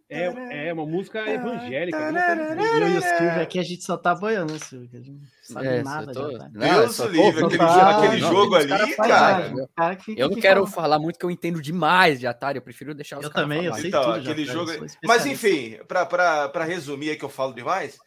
É, 0.09 0.69
é 0.69 0.73
uma 0.73 0.85
música 0.85 1.21
evangélica. 1.29 1.99
Eu 1.99 2.89
e 2.89 2.99
o 2.99 3.03
Silvio 3.03 3.43
aqui 3.43 3.59
a 3.59 3.63
gente 3.63 3.85
só 3.85 3.97
tá 3.97 4.15
boiando, 4.15 4.53
né, 4.53 4.59
Silvio? 4.59 4.89
A 4.93 4.97
gente 4.97 5.11
não 5.11 5.21
sabe 5.43 5.67
é, 5.67 5.83
nada. 5.83 6.13
Tô... 6.13 6.31
Já, 6.33 6.49
Deus 6.49 6.97
tô... 6.97 7.07
livre, 7.07 7.45
aquele, 7.45 7.59
tá... 7.59 7.99
aquele 7.99 8.21
não, 8.21 8.31
jogo 8.31 8.55
ali, 8.57 8.69
cara. 8.69 8.97
cara 8.97 9.99
eu 10.17 10.29
não 10.31 10.41
quero 10.41 10.67
fala. 10.67 10.83
falar 10.83 10.99
muito 10.99 11.19
que 11.19 11.25
eu 11.25 11.31
entendo 11.31 11.61
demais 11.63 12.19
de 12.19 12.27
Atari, 12.27 12.59
eu 12.59 12.63
prefiro 12.63 12.95
deixar 12.95 13.19
os 13.19 13.25
Eu 13.25 13.31
também, 13.31 13.65
eu 13.65 13.75
sei 13.75 13.89
então, 13.89 14.03
tudo. 14.03 14.17
Aquele 14.17 14.45
jogo... 14.45 14.73
Mas 15.05 15.27
enfim, 15.27 15.79
para 15.87 16.65
resumir 16.65 17.11
aí 17.11 17.17
que 17.17 17.25
eu 17.25 17.29
falo 17.29 17.55
demais, 17.55 17.99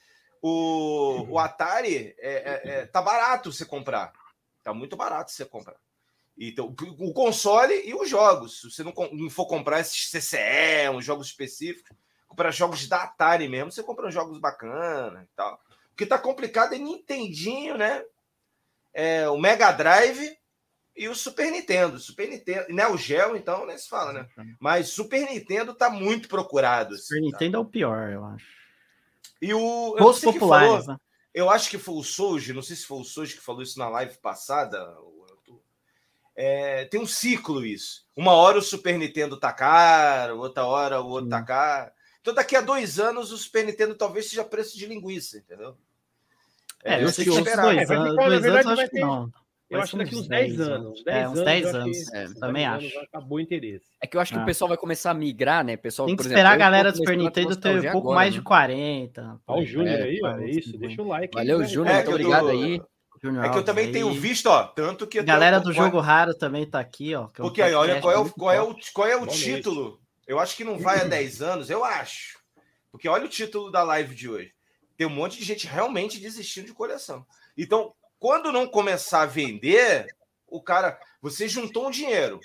o, 0.41 1.25
o 1.29 1.39
Atari 1.39 2.13
é, 2.19 2.33
é, 2.33 2.61
é, 2.65 2.85
tá 2.85 3.01
barato 3.01 3.51
você 3.51 3.65
comprar. 3.65 4.11
Tá 4.61 4.73
muito 4.73 4.97
barato 4.97 5.31
você 5.31 5.45
comprar. 5.45 5.75
Então, 6.37 6.75
o 6.99 7.13
console 7.13 7.73
e 7.85 7.93
os 7.93 8.09
jogos. 8.09 8.61
Se 8.61 8.71
você 8.71 8.83
não, 8.83 8.93
não 9.11 9.29
for 9.29 9.45
comprar 9.45 9.79
esses 9.79 10.09
CCE, 10.09 10.89
uns 10.91 11.05
jogos 11.05 11.27
específicos, 11.27 11.95
comprar 12.27 12.51
jogos 12.51 12.87
da 12.87 13.03
Atari 13.03 13.47
mesmo, 13.47 13.71
você 13.71 13.83
compra 13.83 14.07
uns 14.07 14.13
jogos 14.13 14.39
bacanas 14.39 15.23
e 15.23 15.29
tal. 15.35 15.61
O 15.91 15.95
que 15.95 16.05
tá 16.05 16.17
complicado 16.17 16.73
é 16.73 16.79
Nintendinho, 16.79 17.77
né? 17.77 18.03
É, 18.93 19.29
o 19.29 19.37
Mega 19.37 19.71
Drive 19.71 20.35
e 20.95 21.07
o 21.07 21.15
Super 21.15 21.51
Nintendo. 21.51 21.99
Super 21.99 22.27
Nintendo, 22.27 22.65
Neo 22.69 22.97
Geo, 22.97 23.35
então, 23.35 23.65
nem 23.65 23.77
se 23.77 23.87
fala, 23.87 24.13
né? 24.13 24.27
Mas 24.59 24.89
Super 24.89 25.29
Nintendo 25.29 25.73
tá 25.75 25.89
muito 25.89 26.27
procurado. 26.27 26.97
Super 26.97 27.17
assim, 27.17 27.25
Nintendo 27.25 27.51
tá? 27.51 27.57
é 27.57 27.61
o 27.61 27.65
pior, 27.65 28.11
eu 28.11 28.25
acho. 28.25 28.45
E 29.39 29.53
o. 29.53 29.95
Os 29.99 30.19
populares, 30.19 30.69
falou, 30.69 30.87
né? 30.87 30.97
Eu 31.33 31.49
acho 31.49 31.69
que 31.69 31.79
foi 31.79 31.95
o 31.95 32.03
Souji, 32.03 32.53
não 32.53 32.61
sei 32.61 32.75
se 32.75 32.85
foi 32.85 32.99
o 32.99 33.03
Souji 33.03 33.33
que 33.33 33.41
falou 33.41 33.63
isso 33.63 33.77
na 33.79 33.89
live 33.89 34.17
passada. 34.17 34.79
É, 36.35 36.85
tem 36.85 36.99
um 36.99 37.05
ciclo 37.05 37.65
isso. 37.65 38.05
Uma 38.15 38.33
hora 38.33 38.57
o 38.57 38.61
Super 38.61 38.97
Nintendo 38.97 39.37
tá 39.37 39.53
caro, 39.53 40.39
outra 40.39 40.65
hora 40.65 41.01
o 41.01 41.07
outro 41.07 41.29
tá 41.29 41.43
caro. 41.43 41.91
Então, 42.21 42.33
daqui 42.33 42.55
a 42.55 42.61
dois 42.61 42.99
anos, 42.99 43.31
o 43.31 43.37
Super 43.37 43.65
Nintendo 43.65 43.95
talvez 43.95 44.29
seja 44.29 44.43
preço 44.45 44.77
de 44.77 44.85
linguiça, 44.85 45.37
entendeu? 45.37 45.75
É, 46.83 46.95
é 46.95 47.03
eu 47.03 47.09
sei 47.09 47.25
que 47.25 47.31
esperar. 47.31 47.63
Dois, 47.63 47.89
é, 47.89 47.95
anos, 47.95 48.15
dois 48.15 48.45
anos, 48.45 48.79
acho 48.79 48.89
que 48.89 48.99
não. 48.99 49.31
Eu 49.69 49.81
acho 49.81 49.91
que 49.91 50.03
daqui 50.03 50.15
uns 50.15 50.27
10 50.27 50.59
anos. 50.59 51.03
10 51.03 51.17
é, 51.17 51.29
uns 51.29 51.43
10 51.43 51.75
anos. 51.75 52.13
É, 52.13 52.27
também 52.39 52.65
acho. 52.65 52.99
Acabou 52.99 53.37
o 53.37 53.41
interesse. 53.41 53.85
É 53.99 54.05
que 54.05 54.15
eu 54.15 54.21
acho 54.21 54.31
que 54.31 54.39
ah. 54.39 54.43
o 54.43 54.45
pessoal 54.45 54.69
vai 54.69 54.77
começar 54.77 55.11
a 55.11 55.13
migrar, 55.15 55.65
né? 55.65 55.75
Pessoal, 55.75 56.05
Tem 56.05 56.15
que 56.15 56.21
esperar 56.21 56.51
exemplo, 56.51 56.53
a 56.53 56.57
galera 56.57 56.91
do 56.91 56.97
Super 56.97 57.17
Nintendo 57.17 57.55
ter 57.55 57.79
um 57.79 57.91
pouco 57.91 58.09
agora, 58.09 58.15
mais 58.15 58.33
né? 58.33 58.39
de 58.39 58.43
40. 58.43 59.41
Olha 59.47 59.61
o 59.61 59.65
Júnior 59.65 59.99
é, 59.99 60.03
aí. 60.03 60.19
É 60.23 60.49
isso, 60.49 60.77
deixa 60.77 61.01
o 61.01 61.07
like. 61.07 61.33
Valeu, 61.33 61.63
Júnior. 61.63 61.95
Muito 61.95 62.09
obrigado 62.11 62.49
aí. 62.49 62.81
É 63.41 63.49
que 63.49 63.57
eu 63.57 63.63
também 63.63 63.91
tenho 63.91 64.11
visto, 64.13 64.47
ó, 64.47 64.63
tanto 64.63 65.07
que... 65.07 65.21
Galera 65.23 65.59
do 65.59 65.71
Jogo 65.71 65.99
Raro 65.99 66.33
também 66.33 66.65
tá 66.65 66.79
aqui, 66.79 67.15
ó. 67.15 67.27
Porque 67.27 67.61
aí, 67.61 67.73
olha, 67.73 68.01
qual 68.01 68.13
é 68.13 68.17
o, 68.17 68.29
qual 68.29 68.51
é 68.51 68.61
o, 68.61 68.75
qual 68.93 69.07
é 69.07 69.15
o 69.15 69.25
título? 69.25 70.01
Eu 70.27 70.39
acho 70.39 70.57
que 70.57 70.63
não 70.63 70.77
vai 70.77 70.99
a 70.99 71.05
10 71.05 71.41
anos, 71.41 71.69
eu 71.69 71.85
acho. 71.85 72.37
Porque 72.91 73.07
olha 73.07 73.25
o 73.25 73.29
título 73.29 73.71
da 73.71 73.81
live 73.83 74.13
de 74.13 74.29
hoje. 74.29 74.53
Tem 74.97 75.07
um 75.07 75.09
monte 75.09 75.37
de 75.37 75.45
gente 75.45 75.65
realmente 75.67 76.19
desistindo 76.19 76.67
de 76.67 76.73
coleção. 76.73 77.25
Então, 77.57 77.93
quando 78.19 78.51
não 78.51 78.67
começar 78.67 79.21
a 79.21 79.25
vender, 79.25 80.07
o 80.47 80.61
cara, 80.61 80.99
você 81.21 81.47
juntou 81.47 81.87
um 81.87 81.91
dinheiro, 81.91 82.39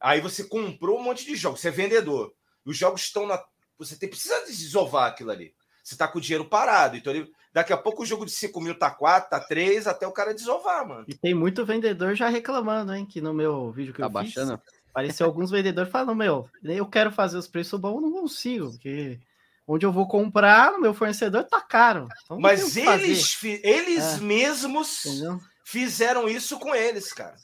aí 0.00 0.20
você 0.20 0.44
comprou 0.44 0.98
um 0.98 1.02
monte 1.02 1.24
de 1.24 1.36
jogos, 1.36 1.60
você 1.60 1.68
é 1.68 1.70
vendedor, 1.70 2.34
os 2.64 2.76
jogos 2.76 3.02
estão 3.02 3.26
na. 3.26 3.42
Você 3.78 3.96
tem, 3.96 4.08
precisa 4.08 4.44
desovar 4.46 5.10
aquilo 5.10 5.30
ali. 5.30 5.54
Você 5.82 5.94
está 5.94 6.08
com 6.08 6.18
o 6.18 6.20
dinheiro 6.20 6.44
parado. 6.44 6.96
Então, 6.96 7.12
ele, 7.12 7.30
daqui 7.54 7.72
a 7.72 7.76
pouco 7.76 8.02
o 8.02 8.06
jogo 8.06 8.26
de 8.26 8.32
5 8.32 8.60
mil 8.60 8.76
tá 8.76 8.90
4, 8.90 9.30
tá 9.30 9.38
3, 9.38 9.86
até 9.86 10.06
o 10.06 10.12
cara 10.12 10.34
desovar, 10.34 10.86
mano. 10.86 11.04
E 11.06 11.14
tem 11.14 11.32
muito 11.32 11.64
vendedor 11.64 12.16
já 12.16 12.28
reclamando, 12.28 12.92
hein? 12.92 13.06
Que 13.06 13.20
no 13.20 13.32
meu 13.32 13.70
vídeo 13.70 13.94
que 13.94 14.00
tá 14.00 14.06
eu 14.06 14.10
baixando. 14.10 14.58
fiz, 14.58 14.80
apareceu 14.90 15.24
alguns 15.24 15.52
vendedores 15.52 15.90
falando: 15.90 16.16
Meu, 16.16 16.50
eu 16.64 16.84
quero 16.84 17.12
fazer 17.12 17.38
os 17.38 17.46
preços 17.46 17.78
bons, 17.80 18.02
não 18.02 18.10
consigo, 18.10 18.72
porque 18.72 19.20
onde 19.66 19.86
eu 19.86 19.92
vou 19.92 20.08
comprar 20.08 20.72
no 20.72 20.80
meu 20.80 20.92
fornecedor 20.92 21.44
tá 21.44 21.60
caro. 21.60 22.08
Então 22.24 22.40
Mas 22.40 22.76
eles, 22.76 23.42
eles 23.62 24.18
é. 24.18 24.20
mesmos 24.20 25.06
Entendeu? 25.06 25.40
fizeram 25.64 26.28
isso 26.28 26.58
com 26.58 26.74
eles, 26.74 27.12
cara. 27.12 27.36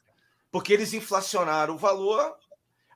Porque 0.51 0.73
eles 0.73 0.93
inflacionaram 0.93 1.75
o 1.75 1.79
valor. 1.79 2.35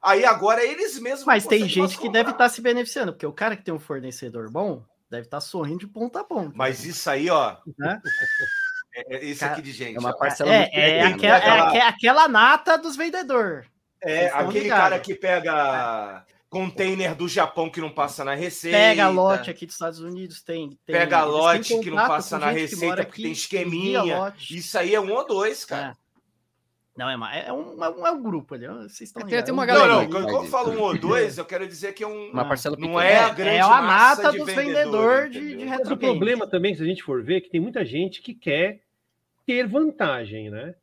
Aí 0.03 0.25
agora 0.25 0.63
eles 0.63 0.99
mesmos. 0.99 1.25
Mas 1.25 1.47
tem 1.47 1.67
gente 1.69 1.97
que 1.97 2.11
deve 2.11 2.31
estar 2.31 2.45
tá 2.45 2.49
se 2.49 2.61
beneficiando, 2.61 3.13
porque 3.13 3.25
o 3.25 3.33
cara 3.33 3.57
que 3.57 3.63
tem 3.63 3.73
um 3.73 3.79
fornecedor 3.79 4.51
bom 4.51 4.83
deve 5.15 5.27
estar 5.27 5.39
tá 5.39 5.41
sorrindo 5.41 5.81
de 5.81 5.87
ponta 5.87 6.21
a 6.21 6.25
ponta. 6.25 6.53
Mas 6.55 6.85
isso 6.85 7.09
aí, 7.09 7.31
ó. 7.31 7.57
Né? 7.79 8.01
É, 8.95 9.17
é, 9.17 9.25
isso 9.25 9.45
aqui 9.45 9.63
de 9.63 9.73
gente. 9.73 9.97
É 9.97 10.01
uma 10.01 10.17
parcela 10.17 10.53
é, 10.53 10.71
é, 10.73 10.91
é, 10.99 11.03
aquela, 11.03 11.37
aquela... 11.37 11.77
é, 11.77 11.81
aquela, 11.81 12.29
nata 12.29 12.77
dos 12.77 12.97
vendedores. 12.97 13.67
É, 14.03 14.29
aquele 14.29 14.65
ligados. 14.65 14.83
cara 14.83 15.01
que 15.01 15.15
pega 15.15 16.25
container 16.49 17.15
do 17.15 17.29
Japão 17.29 17.69
que 17.69 17.81
não 17.81 17.91
passa 17.91 18.25
na 18.25 18.35
receita. 18.35 18.77
Pega 18.77 19.09
lote 19.09 19.51
aqui 19.51 19.67
dos 19.67 19.75
Estados 19.75 19.99
Unidos, 19.99 20.43
tem. 20.43 20.71
tem 20.87 20.97
pega 20.97 21.25
lote 21.25 21.79
que 21.81 21.91
não 21.91 21.97
passa 21.97 22.39
na 22.39 22.51
receita 22.51 23.05
porque 23.05 23.23
tem 23.23 23.33
esqueminha. 23.33 24.33
Isso 24.51 24.79
aí 24.79 24.95
é 24.95 25.01
um 25.01 25.13
ou 25.13 25.27
dois, 25.27 25.65
cara. 25.65 25.97
É. 26.97 26.99
Não, 26.99 27.11
é, 27.11 27.17
uma, 27.17 27.35
é, 27.35 27.53
um, 27.53 27.85
é, 27.85 27.91
um, 27.91 28.07
é 28.07 28.11
um 28.13 28.23
grupo 28.23 28.55
ali. 28.55 28.67
Vocês 28.67 29.03
estão 29.03 29.29
é, 29.29 29.43
tem, 29.43 29.53
uma 29.53 29.67
galera. 29.67 29.89
Não, 29.89 30.03
não, 30.03 30.11
quando 30.11 30.29
eu 30.29 30.45
falo 30.45 30.73
um 30.73 30.81
ou 30.81 30.97
dois, 30.97 31.39
eu 31.39 31.45
quero 31.45 31.67
dizer 31.67 31.93
que 31.93 32.05
é 32.05 32.07
um. 32.07 32.31
Uma 32.31 32.47
parcela 32.47 32.77
Não 32.79 33.01
é 33.01 33.19
a 33.19 33.31
grande 33.31 33.57
É 33.57 33.61
a 33.61 33.83
mata 33.83 34.33
dos 34.33 34.47
vendedores 34.47 35.33
de, 35.33 35.57
de 35.57 35.65
Mas 35.65 35.91
o 35.91 35.97
problema 35.97 36.47
também, 36.47 36.75
se 36.75 36.83
a 36.83 36.87
gente 36.87 37.03
for 37.03 37.23
ver, 37.23 37.37
é 37.37 37.41
que 37.41 37.51
tem 37.51 37.61
muita 37.61 37.85
gente 37.85 38.23
que 38.23 38.35
quer 38.35 38.81
ter 39.47 39.67
vantagem, 39.67 40.51
né? 40.51 40.75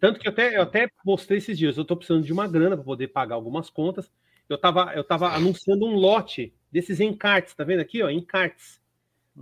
Tanto 0.00 0.18
que 0.18 0.26
eu 0.26 0.32
até, 0.32 0.56
eu 0.56 0.62
até 0.62 0.88
mostrei 1.04 1.38
esses 1.38 1.56
dias, 1.56 1.76
eu 1.76 1.82
estou 1.82 1.96
precisando 1.96 2.24
de 2.24 2.32
uma 2.32 2.48
grana 2.48 2.76
para 2.76 2.84
poder 2.84 3.08
pagar 3.08 3.36
algumas 3.36 3.70
contas 3.70 4.10
eu 4.52 4.56
estava 4.56 4.92
eu 4.94 5.04
tava 5.04 5.28
anunciando 5.30 5.86
um 5.86 5.94
lote 5.94 6.52
desses 6.70 7.00
encartes, 7.00 7.54
tá 7.54 7.64
vendo 7.64 7.80
aqui, 7.80 8.02
ó, 8.02 8.10
encartes. 8.10 8.80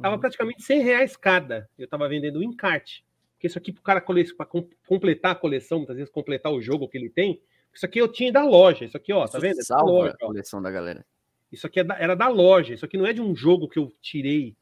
Tava 0.00 0.14
uhum. 0.14 0.20
praticamente 0.20 0.62
100 0.62 0.82
reais 0.82 1.16
cada. 1.16 1.68
Eu 1.76 1.84
estava 1.84 2.08
vendendo 2.08 2.38
o 2.38 2.44
encarte. 2.44 3.04
Porque 3.40 3.46
isso 3.46 3.56
aqui, 3.56 3.72
para 3.72 3.80
o 3.80 3.82
cara 3.82 4.04
para 4.36 4.46
completar 4.86 5.32
a 5.32 5.34
coleção, 5.34 5.78
muitas 5.78 5.96
vezes 5.96 6.12
completar 6.12 6.52
o 6.52 6.60
jogo 6.60 6.86
que 6.86 6.98
ele 6.98 7.08
tem, 7.08 7.40
isso 7.72 7.86
aqui 7.86 7.98
eu 7.98 8.06
tinha 8.06 8.30
da 8.30 8.44
loja. 8.44 8.84
Isso 8.84 8.98
aqui, 8.98 9.14
ó, 9.14 9.24
isso 9.24 9.32
tá 9.32 9.38
vendo? 9.38 9.64
Salva 9.64 9.90
loja, 9.90 10.12
a 10.12 10.26
coleção 10.26 10.60
da 10.60 10.70
galera. 10.70 11.06
Isso 11.50 11.66
aqui 11.66 11.80
é 11.80 11.86
era 11.98 12.14
da 12.14 12.28
loja. 12.28 12.74
Isso 12.74 12.84
aqui 12.84 12.98
não 12.98 13.06
é 13.06 13.14
de 13.14 13.22
um 13.22 13.34
jogo 13.34 13.66
que 13.66 13.78
eu 13.78 13.90
tirei. 14.02 14.54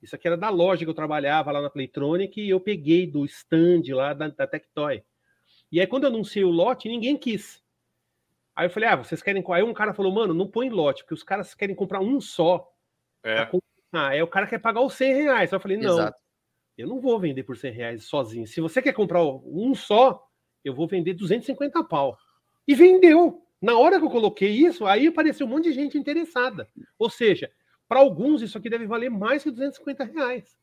Isso 0.00 0.16
aqui 0.16 0.26
era 0.26 0.36
da 0.38 0.48
loja 0.48 0.82
que 0.82 0.88
eu 0.88 0.94
trabalhava 0.94 1.52
lá 1.52 1.60
na 1.60 1.68
Playtronic 1.68 2.40
e 2.40 2.48
eu 2.48 2.58
peguei 2.58 3.06
do 3.06 3.26
stand 3.26 3.82
lá 3.88 4.14
da, 4.14 4.28
da 4.28 4.46
Tectoy. 4.46 5.02
E 5.70 5.78
aí, 5.78 5.86
quando 5.86 6.04
eu 6.04 6.08
anunciei 6.08 6.42
o 6.42 6.50
lote, 6.50 6.88
ninguém 6.88 7.18
quis. 7.18 7.62
Aí 8.56 8.64
eu 8.64 8.70
falei, 8.70 8.88
ah, 8.88 8.96
vocês 8.96 9.22
querem. 9.22 9.44
Aí 9.46 9.62
um 9.62 9.74
cara 9.74 9.92
falou, 9.92 10.10
mano, 10.10 10.32
não 10.32 10.48
põe 10.48 10.70
lote, 10.70 11.02
porque 11.02 11.12
os 11.12 11.22
caras 11.22 11.54
querem 11.54 11.76
comprar 11.76 12.00
um 12.00 12.18
só. 12.18 12.72
É. 13.22 13.46
Ah, 13.92 14.08
aí 14.08 14.22
o 14.22 14.26
cara 14.26 14.46
quer 14.46 14.58
pagar 14.58 14.80
os 14.80 14.94
100 14.94 15.14
reais. 15.22 15.52
Aí 15.52 15.56
eu 15.56 15.60
falei, 15.60 15.76
não, 15.76 15.98
Exato. 15.98 16.22
Eu 16.76 16.88
não 16.88 17.00
vou 17.00 17.18
vender 17.18 17.42
por 17.42 17.56
100 17.56 17.72
reais 17.72 18.04
sozinho. 18.04 18.46
Se 18.46 18.60
você 18.60 18.80
quer 18.80 18.92
comprar 18.92 19.22
um 19.24 19.74
só, 19.74 20.26
eu 20.64 20.74
vou 20.74 20.86
vender 20.86 21.14
250 21.14 21.84
pau. 21.84 22.16
E 22.66 22.74
vendeu. 22.74 23.42
Na 23.60 23.78
hora 23.78 23.98
que 23.98 24.04
eu 24.04 24.10
coloquei 24.10 24.50
isso, 24.50 24.86
aí 24.86 25.06
apareceu 25.06 25.46
um 25.46 25.50
monte 25.50 25.64
de 25.64 25.72
gente 25.72 25.96
interessada. 25.96 26.68
Ou 26.98 27.08
seja, 27.08 27.50
para 27.88 28.00
alguns 28.00 28.42
isso 28.42 28.58
aqui 28.58 28.68
deve 28.68 28.86
valer 28.86 29.10
mais 29.10 29.42
que 29.42 29.50
250 29.50 30.04
reais. 30.04 30.56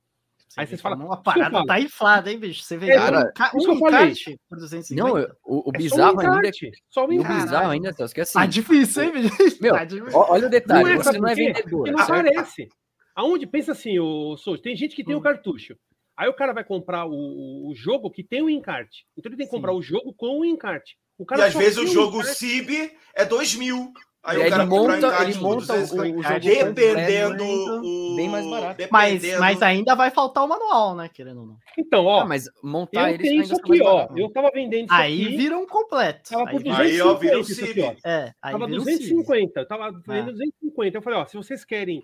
Aí 0.57 0.65
vocês 0.65 0.81
falam, 0.81 1.11
a 1.11 1.17
parada 1.17 1.63
tá 1.63 1.79
inflada, 1.79 2.31
hein, 2.31 2.39
bicho? 2.39 2.63
Você 2.63 2.75
vê 2.75 2.95
cara, 2.95 3.31
um, 3.53 3.69
um 3.69 3.73
encarte 3.75 4.39
por 4.49 4.57
250. 4.57 4.95
Não, 4.95 5.37
o, 5.45 5.69
o 5.69 5.71
é 5.73 5.77
bizarro 5.77 6.19
ainda. 6.19 6.47
É 6.47 6.51
só 6.89 7.05
um 7.05 7.13
encarte. 7.13 7.39
O 7.39 7.45
bizarro 7.45 7.69
ainda, 7.69 7.89
é 7.89 7.93
que 7.93 8.21
assim. 8.21 8.33
Tá 8.39 8.45
difícil, 8.47 9.03
hein, 9.03 9.11
bicho? 9.11 9.57
Meu, 9.61 9.73
tá 9.73 9.87
olha 10.13 10.47
o 10.47 10.49
detalhe, 10.49 10.83
não 10.83 10.91
é, 10.91 10.97
você 10.97 11.19
não 11.19 11.29
é 11.29 11.35
vendedor. 11.35 11.91
Não 11.91 12.07
parece. 12.07 12.67
Aonde, 13.15 13.45
pensa 13.45 13.73
assim, 13.73 13.99
o 13.99 14.35
Souza, 14.37 14.61
tem 14.61 14.75
gente 14.75 14.95
que 14.95 15.03
tem 15.03 15.13
hum. 15.13 15.19
o 15.19 15.21
cartucho. 15.21 15.75
Aí 16.19 16.27
o 16.27 16.33
cara 16.33 16.51
vai 16.51 16.65
comprar 16.65 17.05
o, 17.05 17.69
o 17.69 17.73
jogo 17.73 18.11
que 18.11 18.21
tem 18.21 18.41
o 18.41 18.49
encarte. 18.49 19.05
Então 19.17 19.29
ele 19.29 19.37
tem 19.37 19.45
que 19.45 19.51
comprar 19.51 19.71
Sim. 19.71 19.77
o 19.77 19.81
jogo 19.81 20.13
com 20.13 20.41
o 20.41 20.43
encarte. 20.43 20.97
O 21.17 21.23
e 21.23 21.41
às 21.41 21.53
vezes 21.53 21.77
o 21.77 21.87
jogo 21.87 22.21
CIB 22.25 22.91
é 23.15 23.23
2 23.23 23.55
mil. 23.55 23.93
Aí 24.21 24.37
o 24.37 24.49
cara 24.49 24.65
monta, 24.65 25.23
ele 25.23 25.33
monta 25.35 25.75
o, 25.75 25.81
o 25.81 26.21
jogo 26.21 26.39
dependendo 26.41 27.45
o... 27.45 28.15
bem 28.17 28.27
mais 28.27 28.45
barato. 28.45 28.77
Dependendo... 28.77 29.39
Mas, 29.39 29.39
mas 29.39 29.61
ainda 29.61 29.95
vai 29.95 30.11
faltar 30.11 30.43
o 30.43 30.47
manual, 30.49 30.93
né, 30.93 31.07
querendo 31.07 31.39
ou 31.39 31.47
não. 31.47 31.57
Então, 31.77 32.03
ó, 32.03 32.19
ah, 32.19 32.25
mas 32.25 32.49
montar 32.61 33.13
eu 33.13 33.17
tenho 33.17 33.41
isso 33.41 33.55
aqui, 33.55 33.81
ó. 33.81 34.09
Eu 34.13 34.29
tava 34.29 34.51
vendendo 34.53 34.87
isso 34.87 34.93
aí 34.93 35.23
aqui. 35.23 35.37
vira 35.37 35.57
um 35.57 35.65
completo. 35.65 36.31
Tava 36.31 36.51
por 36.51 36.61
250 36.61 36.81
aí, 36.81 37.01
ó, 37.01 37.13
vira 37.13 37.39
isso 37.39 37.63
aqui, 37.63 37.81
ó. 37.81 37.95
É, 38.05 38.33
aí 38.41 38.51
tava 38.51 38.67
250, 38.67 39.57
eu 39.57 39.65
tava 39.65 39.91
vendendo 40.05 40.33
250. 40.33 40.97
Eu 40.97 41.01
falei, 41.01 41.19
ó, 41.19 41.25
se 41.25 41.37
vocês 41.37 41.63
querem 41.63 42.03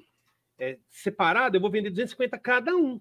é, 0.57 0.77
separado, 0.89 1.57
eu 1.57 1.62
vou 1.62 1.69
vender 1.69 1.89
250 1.89 2.38
cada 2.39 2.74
um. 2.74 2.98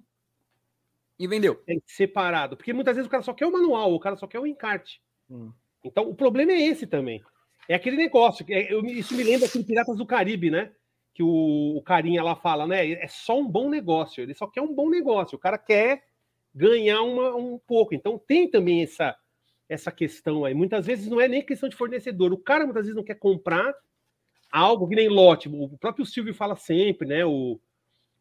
E 1.18 1.26
vendeu. 1.26 1.62
É, 1.66 1.74
separado, 1.86 2.56
porque 2.56 2.72
muitas 2.72 2.96
vezes 2.96 3.06
o 3.06 3.10
cara 3.10 3.22
só 3.22 3.32
quer 3.32 3.46
o 3.46 3.52
manual, 3.52 3.92
o 3.94 4.00
cara 4.00 4.16
só 4.16 4.26
quer 4.26 4.40
o 4.40 4.46
encarte. 4.46 5.00
Hum. 5.30 5.52
Então, 5.82 6.08
o 6.08 6.14
problema 6.14 6.52
é 6.52 6.60
esse 6.60 6.86
também. 6.86 7.22
É 7.68 7.74
aquele 7.74 7.96
negócio, 7.96 8.44
é, 8.48 8.72
eu, 8.72 8.84
isso 8.84 9.14
me 9.14 9.22
lembra 9.22 9.46
aquele 9.46 9.64
Piratas 9.64 9.96
do 9.96 10.06
Caribe, 10.06 10.50
né? 10.50 10.72
Que 11.14 11.22
o, 11.22 11.76
o 11.76 11.82
carinha 11.82 12.22
lá 12.22 12.34
fala, 12.34 12.66
né? 12.66 12.90
É 12.92 13.06
só 13.06 13.38
um 13.38 13.48
bom 13.48 13.70
negócio, 13.70 14.22
ele 14.22 14.34
só 14.34 14.46
quer 14.46 14.60
um 14.60 14.74
bom 14.74 14.90
negócio, 14.90 15.36
o 15.36 15.40
cara 15.40 15.56
quer 15.56 16.02
ganhar 16.54 17.02
uma, 17.02 17.34
um 17.34 17.58
pouco. 17.58 17.94
Então 17.94 18.18
tem 18.18 18.50
também 18.50 18.82
essa, 18.82 19.16
essa 19.68 19.92
questão 19.92 20.44
aí. 20.44 20.54
Muitas 20.54 20.86
vezes 20.86 21.08
não 21.08 21.20
é 21.20 21.28
nem 21.28 21.44
questão 21.44 21.68
de 21.68 21.76
fornecedor, 21.76 22.32
o 22.32 22.38
cara 22.38 22.64
muitas 22.64 22.84
vezes 22.84 22.96
não 22.96 23.04
quer 23.04 23.14
comprar 23.14 23.74
algo 24.50 24.88
que 24.88 24.96
nem 24.96 25.08
lote. 25.08 25.48
O 25.48 25.76
próprio 25.78 26.04
Silvio 26.04 26.34
fala 26.34 26.56
sempre, 26.56 27.08
né? 27.08 27.24
O, 27.24 27.60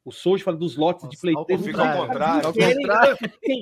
o 0.05 0.11
Soji 0.11 0.43
fala 0.43 0.57
dos 0.57 0.75
lotes 0.75 1.03
Nossa, 1.03 1.15
de 1.15 1.21
Playtest. 1.21 1.63
Fica 1.63 1.81
ao 1.81 2.07
contrário. 2.07 2.47
Ao 2.47 2.53
contrário. 2.53 3.17
Tem 3.41 3.61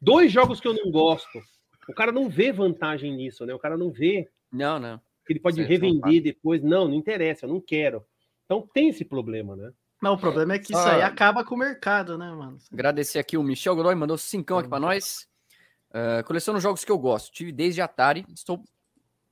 dois 0.00 0.30
jogos 0.30 0.60
que 0.60 0.68
eu 0.68 0.74
não 0.74 0.90
gosto. 0.90 1.40
O 1.88 1.94
cara 1.94 2.12
não 2.12 2.28
vê 2.28 2.52
vantagem 2.52 3.14
nisso, 3.14 3.46
né? 3.46 3.54
O 3.54 3.58
cara 3.58 3.76
não 3.76 3.90
vê. 3.90 4.28
Não, 4.52 4.78
não 4.78 5.00
que 5.28 5.34
ele 5.34 5.40
pode 5.40 5.56
certo, 5.56 5.68
revender 5.68 6.22
depois. 6.22 6.62
Não, 6.62 6.88
não 6.88 6.94
interessa, 6.94 7.44
eu 7.44 7.50
não 7.50 7.60
quero. 7.60 8.02
Então 8.46 8.66
tem 8.72 8.88
esse 8.88 9.04
problema, 9.04 9.54
né? 9.54 9.70
Não, 10.02 10.14
o 10.14 10.18
problema 10.18 10.54
é 10.54 10.58
que 10.58 10.72
isso 10.72 10.80
ah, 10.80 10.94
aí 10.94 11.02
acaba 11.02 11.44
com 11.44 11.54
o 11.54 11.58
mercado, 11.58 12.16
né, 12.16 12.30
mano? 12.30 12.56
Agradecer 12.72 13.18
aqui 13.18 13.36
o 13.36 13.42
Michel 13.42 13.76
Godoy, 13.76 13.94
mandou 13.94 14.16
cincão 14.16 14.58
aqui 14.58 14.68
para 14.68 14.80
nós. 14.80 15.28
Uh, 15.90 16.24
coleciono 16.24 16.60
jogos 16.60 16.84
que 16.84 16.90
eu 16.90 16.98
gosto. 16.98 17.32
Tive 17.32 17.52
desde 17.52 17.82
Atari. 17.82 18.24
Estou 18.32 18.62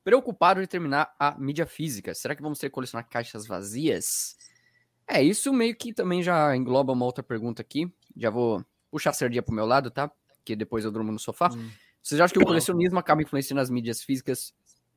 preocupado 0.04 0.60
de 0.60 0.66
terminar 0.66 1.14
a 1.18 1.38
mídia 1.38 1.66
física. 1.66 2.14
Será 2.14 2.34
que 2.34 2.42
vamos 2.42 2.58
ter 2.58 2.68
que 2.68 2.74
colecionar 2.74 3.08
caixas 3.08 3.46
vazias? 3.46 4.36
É, 5.08 5.22
isso 5.22 5.52
meio 5.52 5.74
que 5.76 5.92
também 5.92 6.22
já 6.22 6.54
engloba 6.56 6.92
uma 6.92 7.04
outra 7.04 7.22
pergunta 7.22 7.62
aqui. 7.62 7.92
Já 8.16 8.30
vou 8.30 8.64
puxar 8.90 9.10
a 9.10 9.12
sardinha 9.12 9.42
pro 9.42 9.54
meu 9.54 9.66
lado, 9.66 9.90
tá? 9.90 10.10
Que 10.44 10.56
depois 10.56 10.84
eu 10.84 10.90
durmo 10.90 11.12
no 11.12 11.18
sofá. 11.18 11.50
Hum. 11.52 11.70
Vocês 12.02 12.20
acham 12.20 12.34
que 12.34 12.42
o 12.42 12.46
colecionismo 12.46 12.98
acaba 12.98 13.22
influenciando 13.22 13.60
as 13.60 13.70
mídias 13.70 14.02
físicas 14.02 14.54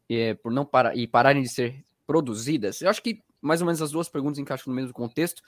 é, 0.09 0.33
por 0.35 0.51
não 0.51 0.65
parar 0.65 0.95
e 0.95 1.07
pararem 1.07 1.41
de 1.41 1.49
ser 1.49 1.83
produzidas? 2.05 2.81
Eu 2.81 2.89
acho 2.89 3.01
que 3.01 3.21
mais 3.41 3.61
ou 3.61 3.65
menos 3.65 3.81
as 3.81 3.91
duas 3.91 4.09
perguntas 4.09 4.39
encaixam 4.39 4.71
no 4.71 4.75
mesmo 4.75 4.93
contexto. 4.93 5.41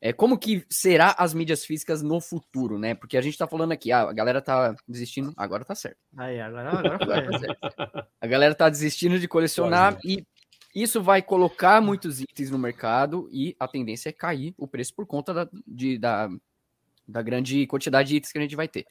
É, 0.00 0.12
como 0.12 0.38
que 0.38 0.64
será 0.68 1.14
as 1.18 1.32
mídias 1.32 1.64
físicas 1.64 2.02
no 2.02 2.20
futuro, 2.20 2.78
né? 2.78 2.94
Porque 2.94 3.16
a 3.16 3.22
gente 3.22 3.38
tá 3.38 3.46
falando 3.46 3.72
aqui, 3.72 3.90
ah, 3.90 4.02
a 4.02 4.12
galera 4.12 4.42
tá 4.42 4.74
desistindo, 4.86 5.32
agora 5.36 5.64
tá 5.64 5.74
certo. 5.74 5.98
Aí, 6.16 6.38
agora, 6.38 6.68
agora, 6.78 6.98
agora 7.00 7.30
tá 7.30 7.38
certo. 7.38 8.08
A 8.20 8.26
galera 8.26 8.54
tá 8.54 8.68
desistindo 8.68 9.18
de 9.18 9.26
colecionar 9.26 9.98
e 10.04 10.26
isso 10.82 11.02
vai 11.02 11.22
colocar 11.22 11.80
muitos 11.80 12.20
itens 12.20 12.50
no 12.50 12.58
mercado 12.58 13.30
e 13.32 13.56
a 13.58 13.66
tendência 13.66 14.10
é 14.10 14.12
cair 14.12 14.54
o 14.58 14.68
preço 14.68 14.94
por 14.94 15.06
conta 15.06 15.32
da, 15.32 15.48
de, 15.66 15.96
da, 15.96 16.28
da 17.08 17.22
grande 17.22 17.66
quantidade 17.66 18.10
de 18.10 18.16
itens 18.16 18.30
que 18.30 18.36
a 18.36 18.42
gente 18.42 18.54
vai 18.54 18.68
ter. 18.68 18.86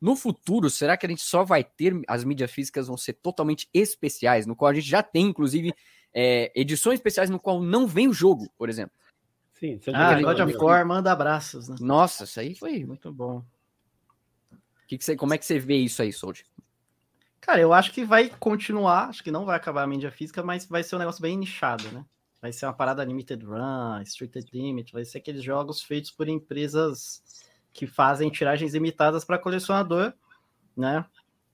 No 0.00 0.16
futuro, 0.16 0.68
será 0.68 0.96
que 0.96 1.06
a 1.06 1.08
gente 1.08 1.22
só 1.22 1.44
vai 1.44 1.62
ter 1.62 1.94
as 2.08 2.24
mídias 2.24 2.50
físicas 2.50 2.88
vão 2.88 2.96
ser 2.96 3.12
totalmente 3.12 3.68
especiais, 3.72 4.46
no 4.46 4.56
qual 4.56 4.70
a 4.70 4.74
gente 4.74 4.88
já 4.88 5.00
tem, 5.00 5.26
inclusive, 5.26 5.72
é, 6.12 6.50
edições 6.56 6.94
especiais 6.94 7.30
no 7.30 7.38
qual 7.38 7.62
não 7.62 7.86
vem 7.86 8.08
o 8.08 8.12
jogo, 8.12 8.50
por 8.58 8.68
exemplo? 8.68 8.96
Sim, 9.54 9.78
ah, 9.94 10.20
God 10.20 10.40
of 10.40 10.56
War 10.56 10.84
manda 10.84 11.12
abraços, 11.12 11.68
né? 11.68 11.76
Nossa, 11.80 12.24
isso 12.24 12.40
aí 12.40 12.54
foi 12.56 12.84
muito 12.84 13.12
bom. 13.12 13.44
Que 14.88 14.98
que 14.98 15.04
você, 15.04 15.14
como 15.14 15.34
é 15.34 15.38
que 15.38 15.46
você 15.46 15.60
vê 15.60 15.76
isso 15.76 16.02
aí, 16.02 16.12
Soldier? 16.12 16.46
Cara, 17.40 17.60
eu 17.60 17.72
acho 17.72 17.92
que 17.92 18.04
vai 18.04 18.28
continuar, 18.28 19.08
acho 19.08 19.22
que 19.22 19.30
não 19.30 19.44
vai 19.44 19.56
acabar 19.56 19.82
a 19.82 19.86
mídia 19.86 20.10
física, 20.10 20.42
mas 20.42 20.66
vai 20.66 20.82
ser 20.82 20.96
um 20.96 20.98
negócio 20.98 21.22
bem 21.22 21.36
nichado, 21.36 21.88
né? 21.90 22.04
Vai 22.40 22.52
ser 22.52 22.66
uma 22.66 22.72
parada 22.72 23.04
limited 23.04 23.44
run, 23.44 23.98
restricted 23.98 24.48
limit, 24.52 24.92
vai 24.92 25.04
ser 25.04 25.18
aqueles 25.18 25.42
jogos 25.42 25.82
feitos 25.82 26.10
por 26.10 26.28
empresas 26.28 27.22
que 27.72 27.86
fazem 27.86 28.30
tiragens 28.30 28.74
limitadas 28.74 29.24
para 29.24 29.38
colecionador, 29.38 30.12
né? 30.76 31.04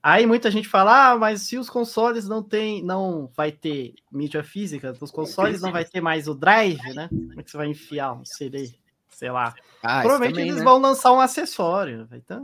Aí 0.03 0.27
muita 0.27 0.51
gente 0.51 0.69
fala, 0.69 1.13
ah, 1.13 1.17
mas 1.17 1.43
se 1.43 1.57
os 1.57 1.71
consoles 1.71 2.29
não 2.29 2.43
tem, 2.43 2.85
não 2.85 3.31
vai 3.35 3.51
ter 3.51 3.95
mídia 4.13 4.45
física, 4.45 4.95
os 5.01 5.11
consoles 5.11 5.63
não 5.63 5.73
vai 5.73 5.87
ter 5.87 6.03
mais 6.03 6.29
o 6.29 6.35
drive, 6.35 6.93
né? 6.95 7.09
Como 7.09 7.41
é 7.41 7.43
que 7.43 7.51
você 7.51 7.57
vai 7.57 7.69
enfiar 7.69 8.13
um 8.13 8.23
CD, 8.23 8.75
sei 9.09 9.31
lá? 9.31 9.55
Ah, 9.83 10.03
Provavelmente 10.03 10.35
também, 10.35 10.49
eles 10.49 10.59
né? 10.59 10.65
vão 10.65 10.79
lançar 10.79 11.11
um 11.11 11.21
acessório, 11.21 12.07
ter 12.27 12.39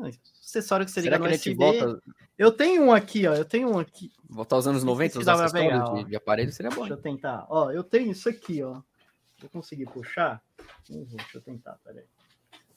acessório 0.51 0.85
que 0.85 0.93
você 0.93 1.01
liga 1.01 1.19
no 1.19 1.27
USB. 1.27 1.55
Volta... 1.55 2.01
Eu 2.37 2.53
tenho 2.53 2.85
um 2.85 2.93
aqui, 2.93 3.27
ó. 3.27 3.35
Eu 3.35 3.45
tenho 3.45 3.71
um 3.71 3.79
aqui. 3.79 4.11
Voltar 4.29 4.57
os 4.57 4.67
anos 4.67 4.83
90, 4.83 5.19
os 5.19 5.29
acessórios 5.29 5.95
de, 5.95 6.05
de, 6.05 6.17
aparelho 6.17 6.53
seria 6.53 6.71
bom. 6.71 6.83
Deixa 6.83 6.95
eu 6.95 7.03
tentar. 7.03 7.47
Ó, 7.49 7.71
eu 7.71 7.85
tenho 7.85 8.11
isso 8.11 8.29
aqui, 8.29 8.63
ó. 8.63 8.81
Vou 9.41 9.51
conseguir 9.51 9.87
puxar? 9.87 10.43
deixa 10.89 11.39
eu 11.39 11.41
tentar, 11.41 11.79
peraí. 11.85 12.05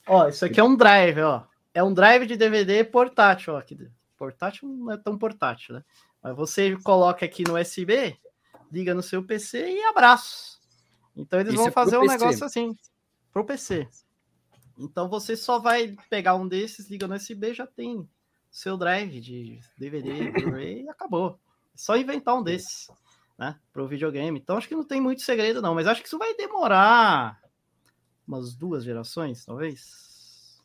Ó, 0.08 0.28
isso 0.28 0.46
aqui 0.46 0.60
é 0.60 0.64
um 0.64 0.76
drive, 0.76 1.22
ó. 1.22 1.44
É 1.74 1.84
um 1.84 1.94
drive 1.94 2.26
de 2.26 2.36
DVD 2.36 2.84
portátil, 2.84 3.54
ó. 3.54 3.58
Aqui. 3.58 3.78
Portátil 4.18 4.68
não 4.68 4.92
é 4.92 4.98
tão 4.98 5.18
portátil, 5.18 5.76
né? 5.76 5.84
Mas 6.22 6.36
você 6.36 6.78
coloca 6.78 7.26
aqui 7.26 7.44
no 7.46 7.60
USB, 7.60 8.18
liga 8.72 8.94
no 8.94 9.04
seu 9.04 9.24
PC 9.24 9.70
e 9.70 9.84
abraço. 9.86 10.60
Então 11.16 11.40
eles 11.40 11.54
isso 11.54 11.62
vão 11.62 11.68
é 11.68 11.72
fazer 11.72 11.98
um 11.98 12.02
PC. 12.02 12.14
negócio 12.18 12.46
assim, 12.46 12.78
pro 13.32 13.46
PC. 13.46 13.88
Então 14.78 15.08
você 15.08 15.36
só 15.36 15.60
vai 15.60 15.96
pegar 16.10 16.36
um 16.36 16.48
desses, 16.48 16.90
liga 16.90 17.08
no 17.08 17.16
USB, 17.16 17.54
já 17.54 17.68
tem 17.68 18.08
seu 18.52 18.78
drive 18.78 19.20
de 19.20 19.60
DVD, 19.78 20.32
Blu-ray 20.32 20.84
e 20.84 20.90
acabou. 20.90 21.40
É 21.74 21.78
só 21.78 21.98
inventar 21.98 22.36
um 22.36 22.44
desses, 22.44 22.88
né, 23.38 23.60
pro 23.72 23.88
videogame. 23.88 24.40
Então 24.40 24.58
acho 24.58 24.68
que 24.68 24.76
não 24.76 24.84
tem 24.84 25.02
muito 25.02 25.22
segredo 25.22 25.62
não, 25.62 25.76
mas 25.76 25.88
acho 25.88 26.02
que 26.02 26.08
isso 26.08 26.20
vai 26.20 26.36
demorar 26.36 27.40
umas 28.28 28.56
duas 28.56 28.84
gerações, 28.84 29.46
talvez. 29.46 30.62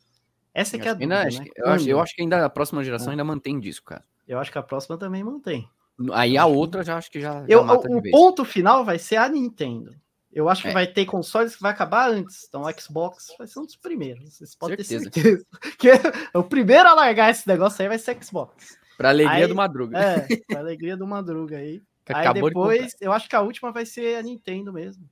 Essa 0.54 0.76
é 0.76 0.78
que 0.78 0.88
é 0.88 0.90
a 0.90 0.94
dúvida, 0.94 1.24
né? 1.24 1.46
eu, 1.56 1.66
acho, 1.68 1.88
eu 1.88 2.00
acho 2.00 2.14
que 2.14 2.22
ainda 2.22 2.44
a 2.44 2.50
próxima 2.50 2.82
geração 2.82 3.08
é. 3.08 3.10
ainda 3.12 3.24
mantém 3.24 3.60
disco, 3.60 3.86
cara. 3.86 4.04
Eu 4.26 4.38
acho 4.38 4.50
que 4.50 4.58
a 4.58 4.62
próxima 4.62 4.98
também 4.98 5.22
mantém. 5.22 5.68
Aí 6.12 6.36
a 6.36 6.46
outra 6.46 6.84
já 6.84 6.96
acho 6.96 7.10
que 7.10 7.20
já. 7.20 7.44
Eu, 7.48 7.66
já 7.66 7.72
o, 7.72 7.98
o 7.98 8.10
ponto 8.10 8.44
final 8.44 8.84
vai 8.84 8.98
ser 8.98 9.16
a 9.16 9.28
Nintendo. 9.28 9.94
Eu 10.32 10.48
acho 10.48 10.62
que 10.62 10.68
é. 10.68 10.72
vai 10.72 10.86
ter 10.86 11.06
consoles 11.06 11.56
que 11.56 11.62
vai 11.62 11.72
acabar 11.72 12.10
antes. 12.10 12.44
Então 12.48 12.62
o 12.62 12.80
Xbox 12.80 13.34
vai 13.38 13.46
ser 13.46 13.60
um 13.60 13.64
dos 13.64 13.76
primeiros. 13.76 14.34
Vocês 14.34 14.54
podem 14.54 14.76
certeza. 14.76 15.10
ter 15.10 15.22
certeza. 15.22 15.46
Que 15.78 15.90
o 16.36 16.42
primeiro 16.42 16.88
a 16.88 16.94
largar 16.94 17.30
esse 17.30 17.48
negócio 17.48 17.80
aí 17.82 17.88
vai 17.88 17.98
ser 17.98 18.22
Xbox. 18.22 18.78
Pra 18.96 19.10
alegria 19.10 19.44
aí, 19.44 19.46
do 19.46 19.54
Madruga. 19.54 19.98
É, 19.98 20.26
pra 20.46 20.58
alegria 20.58 20.96
do 20.96 21.06
Madruga 21.06 21.56
aí. 21.56 21.82
aí 22.08 22.34
depois, 22.34 22.94
de 22.94 23.06
eu 23.06 23.12
acho 23.12 23.28
que 23.28 23.36
a 23.36 23.40
última 23.40 23.72
vai 23.72 23.86
ser 23.86 24.16
a 24.16 24.22
Nintendo 24.22 24.72
mesmo. 24.72 25.08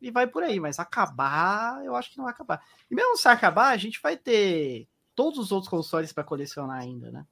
E 0.00 0.10
vai 0.10 0.26
por 0.26 0.42
aí, 0.42 0.60
mas 0.60 0.78
acabar, 0.78 1.82
eu 1.84 1.96
acho 1.96 2.10
que 2.10 2.18
não 2.18 2.24
vai 2.24 2.34
acabar. 2.34 2.62
E 2.90 2.94
mesmo 2.94 3.16
se 3.16 3.26
acabar, 3.26 3.70
a 3.70 3.76
gente 3.76 4.00
vai 4.02 4.16
ter 4.16 4.86
todos 5.14 5.38
os 5.38 5.50
outros 5.50 5.70
consoles 5.70 6.12
para 6.12 6.22
colecionar 6.22 6.78
ainda, 6.78 7.10
né? 7.10 7.24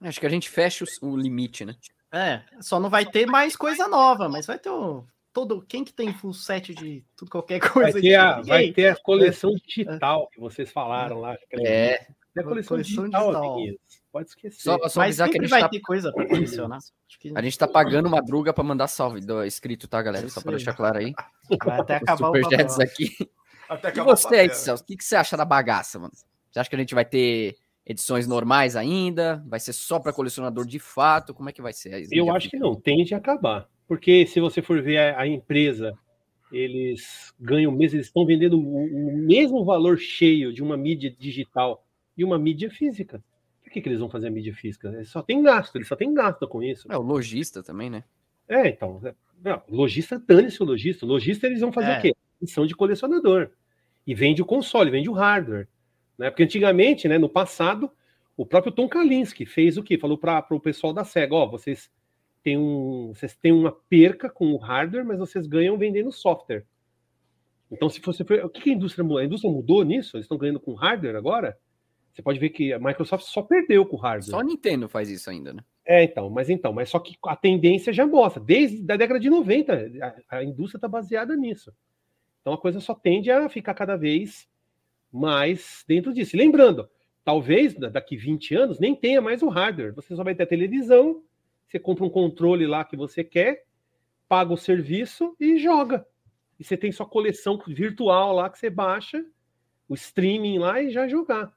Acho 0.00 0.18
que 0.18 0.26
a 0.26 0.30
gente 0.30 0.50
fecha 0.50 0.84
o, 1.00 1.16
limite, 1.16 1.64
né? 1.64 1.76
É, 2.12 2.42
só 2.60 2.80
não 2.80 2.90
vai 2.90 3.06
ter 3.06 3.26
mais 3.26 3.56
coisa 3.56 3.86
nova, 3.86 4.28
mas 4.28 4.46
vai 4.46 4.58
ter 4.58 4.70
o, 4.70 5.06
todo 5.34 5.60
quem 5.60 5.84
que 5.84 5.92
tem 5.92 6.14
full 6.14 6.32
set 6.32 6.72
de 6.72 7.04
tudo 7.16 7.30
qualquer 7.30 7.58
coisa. 7.68 7.92
Vai 7.92 8.00
ter, 8.00 8.14
a, 8.14 8.40
vai 8.40 8.72
ter 8.72 8.88
a 8.88 8.96
coleção 8.96 9.50
é. 9.50 9.66
digital 9.66 10.28
que 10.28 10.40
vocês 10.40 10.72
falaram 10.72 11.20
lá. 11.20 11.36
É. 11.52 12.06
É 12.36 12.40
a 12.40 12.42
coleção, 12.42 12.76
coleção 12.76 13.04
digital. 13.04 13.56
digital. 13.56 13.78
Pode 14.10 14.28
esquecer. 14.28 14.62
Só, 14.62 14.88
só 14.88 15.00
Mas 15.00 15.16
sempre 15.16 15.40
que 15.40 15.46
vai 15.46 15.60
tá... 15.60 15.68
ter 15.68 15.80
coisa 15.80 16.12
para 16.12 16.26
colecionar. 16.26 16.78
Que... 17.20 17.32
A 17.34 17.42
gente 17.42 17.58
tá 17.58 17.68
pagando 17.68 18.08
madruga 18.08 18.52
para 18.52 18.64
mandar 18.64 18.88
salve 18.88 19.20
do 19.20 19.44
escrito, 19.44 19.86
tá, 19.86 20.00
galera? 20.00 20.28
Só 20.28 20.40
para 20.40 20.52
deixar 20.52 20.72
claro 20.74 20.98
aí. 20.98 21.12
Vai 21.64 21.80
até 21.80 21.96
acabar 21.96 22.30
o 22.30 22.34
Superjets 22.34 22.80
aqui. 22.80 23.10
Até 23.68 23.88
e 23.88 24.00
você 24.02 24.36
aí, 24.36 24.50
Celso, 24.50 24.82
o 24.82 24.86
que, 24.86 24.96
que 24.96 25.04
você 25.04 25.16
acha 25.16 25.36
da 25.36 25.44
bagaça, 25.44 25.98
mano? 25.98 26.12
Você 26.50 26.58
acha 26.58 26.68
que 26.68 26.76
a 26.76 26.78
gente 26.78 26.94
vai 26.94 27.04
ter 27.04 27.56
edições 27.86 28.26
normais 28.26 28.76
ainda? 28.76 29.42
Vai 29.46 29.58
ser 29.58 29.72
só 29.72 29.98
para 29.98 30.12
colecionador 30.12 30.66
de 30.66 30.78
fato? 30.78 31.32
Como 31.32 31.48
é 31.48 31.52
que 31.52 31.62
vai 31.62 31.72
ser? 31.72 32.06
Eu 32.12 32.34
acho 32.34 32.50
que 32.50 32.58
não, 32.58 32.74
tende 32.74 33.14
a 33.14 33.18
acabar. 33.18 33.68
Porque 33.94 34.26
se 34.26 34.40
você 34.40 34.60
for 34.60 34.82
ver 34.82 34.98
a, 34.98 35.20
a 35.20 35.26
empresa, 35.28 35.96
eles 36.50 37.32
ganham 37.38 37.70
mesmo, 37.70 37.96
eles 37.96 38.08
estão 38.08 38.26
vendendo 38.26 38.58
o, 38.58 39.12
o, 39.12 39.16
mesmo 39.16 39.64
valor 39.64 39.98
cheio 39.98 40.52
de 40.52 40.64
uma 40.64 40.76
mídia 40.76 41.14
digital 41.16 41.86
e 42.18 42.24
uma 42.24 42.36
mídia 42.36 42.68
física. 42.68 43.22
Por 43.62 43.70
que, 43.70 43.80
que 43.80 43.88
eles 43.88 44.00
vão 44.00 44.10
fazer 44.10 44.26
a 44.26 44.30
mídia 44.32 44.52
física? 44.52 44.88
Eles 44.88 45.10
só 45.10 45.22
tem 45.22 45.40
gasto, 45.40 45.76
eles 45.76 45.86
só 45.86 45.94
tem 45.94 46.12
gasto 46.12 46.48
com 46.48 46.60
isso. 46.60 46.90
É, 46.90 46.98
o 46.98 47.02
lojista 47.02 47.62
também, 47.62 47.88
né? 47.88 48.02
É, 48.48 48.66
então. 48.66 49.00
É, 49.04 49.14
não, 49.44 49.62
lojista, 49.68 50.18
dane-se 50.18 50.60
o 50.60 50.66
lojista. 50.66 51.06
Lojista 51.06 51.46
eles 51.46 51.60
vão 51.60 51.70
fazer 51.70 51.92
é. 51.92 51.98
o 51.98 52.02
quê? 52.02 52.16
Edição 52.42 52.66
de 52.66 52.74
colecionador. 52.74 53.50
E 54.04 54.12
vende 54.12 54.42
o 54.42 54.44
console, 54.44 54.90
vende 54.90 55.08
o 55.08 55.12
hardware. 55.12 55.68
Né? 56.18 56.30
Porque 56.30 56.42
antigamente, 56.42 57.06
né, 57.06 57.16
no 57.16 57.28
passado, 57.28 57.88
o 58.36 58.44
próprio 58.44 58.72
Tom 58.72 58.88
Kalinske 58.88 59.46
fez 59.46 59.78
o 59.78 59.84
quê? 59.84 59.96
Falou 59.96 60.18
para 60.18 60.44
o 60.50 60.58
pessoal 60.58 60.92
da 60.92 61.04
SEGA, 61.04 61.36
ó, 61.36 61.46
vocês 61.46 61.88
têm, 62.44 62.58
um, 62.58 63.12
vocês 63.14 63.34
têm 63.34 63.50
uma 63.50 63.72
perca 63.72 64.28
com 64.28 64.52
o 64.52 64.58
hardware, 64.58 65.04
mas 65.04 65.18
vocês 65.18 65.46
ganham 65.46 65.78
vendendo 65.78 66.12
software. 66.12 66.64
Então, 67.72 67.88
se 67.88 68.00
você 68.00 68.22
o 68.22 68.48
que 68.48 68.70
a 68.70 68.74
indústria 68.74 69.02
mudou? 69.02 69.18
A 69.18 69.24
indústria 69.24 69.52
mudou 69.52 69.82
nisso? 69.82 70.16
Eles 70.16 70.26
estão 70.26 70.38
ganhando 70.38 70.60
com 70.60 70.74
hardware 70.74 71.16
agora? 71.16 71.58
Você 72.12 72.22
pode 72.22 72.38
ver 72.38 72.50
que 72.50 72.72
a 72.72 72.78
Microsoft 72.78 73.24
só 73.24 73.42
perdeu 73.42 73.84
com 73.84 73.96
hardware. 73.96 74.30
Só 74.30 74.38
a 74.38 74.44
Nintendo 74.44 74.88
faz 74.88 75.10
isso 75.10 75.28
ainda, 75.28 75.52
né? 75.52 75.64
É, 75.84 76.04
então, 76.04 76.30
mas 76.30 76.48
então, 76.48 76.72
mas 76.72 76.88
só 76.88 76.98
que 76.98 77.16
a 77.26 77.34
tendência 77.34 77.92
já 77.92 78.06
mostra, 78.06 78.42
desde 78.42 78.90
a 78.90 78.96
década 78.96 79.18
de 79.18 79.28
90, 79.28 79.90
a, 80.30 80.36
a 80.36 80.44
indústria 80.44 80.78
está 80.78 80.86
baseada 80.86 81.36
nisso. 81.36 81.72
Então 82.40 82.52
a 82.52 82.58
coisa 82.58 82.78
só 82.78 82.94
tende 82.94 83.30
a 83.30 83.48
ficar 83.48 83.74
cada 83.74 83.96
vez 83.96 84.48
mais 85.10 85.84
dentro 85.88 86.12
disso. 86.14 86.36
E 86.36 86.38
lembrando, 86.38 86.88
talvez 87.24 87.74
daqui 87.74 88.16
20 88.16 88.54
anos 88.54 88.78
nem 88.78 88.94
tenha 88.94 89.20
mais 89.20 89.42
o 89.42 89.48
hardware. 89.48 89.94
Você 89.94 90.14
só 90.14 90.22
vai 90.22 90.34
ter 90.34 90.44
a 90.44 90.46
televisão, 90.46 91.22
você 91.74 91.80
compra 91.80 92.04
um 92.04 92.10
controle 92.10 92.68
lá 92.68 92.84
que 92.84 92.96
você 92.96 93.24
quer, 93.24 93.64
paga 94.28 94.52
o 94.52 94.56
serviço 94.56 95.34
e 95.40 95.58
joga. 95.58 96.06
E 96.58 96.62
você 96.62 96.76
tem 96.76 96.92
sua 96.92 97.04
coleção 97.04 97.60
virtual 97.66 98.32
lá 98.32 98.48
que 98.48 98.60
você 98.60 98.70
baixa, 98.70 99.24
o 99.88 99.94
streaming 99.94 100.58
lá 100.58 100.80
e 100.80 100.92
já 100.92 101.08
jogar. 101.08 101.52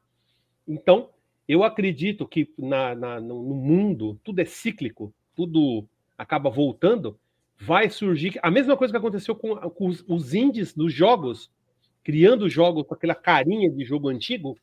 Então, 0.68 1.12
eu 1.48 1.64
acredito 1.64 2.28
que 2.28 2.52
na, 2.58 2.96
na, 2.96 3.20
no 3.20 3.44
mundo 3.44 4.20
tudo 4.24 4.40
é 4.40 4.46
cíclico, 4.46 5.14
tudo 5.36 5.88
acaba 6.18 6.50
voltando. 6.50 7.20
Vai 7.60 7.92
surgir 7.92 8.40
a 8.42 8.50
mesma 8.50 8.76
coisa 8.76 8.92
que 8.92 8.98
aconteceu 8.98 9.36
com, 9.36 9.56
com 9.56 9.88
os, 9.88 10.04
os 10.08 10.34
indies 10.34 10.74
dos 10.74 10.92
jogos 10.92 11.52
criando 12.04 12.50
jogos 12.50 12.88
com 12.88 12.96
aquela 12.96 13.14
carinha 13.14 13.70
de 13.70 13.84
jogo 13.84 14.08
antigo, 14.08 14.58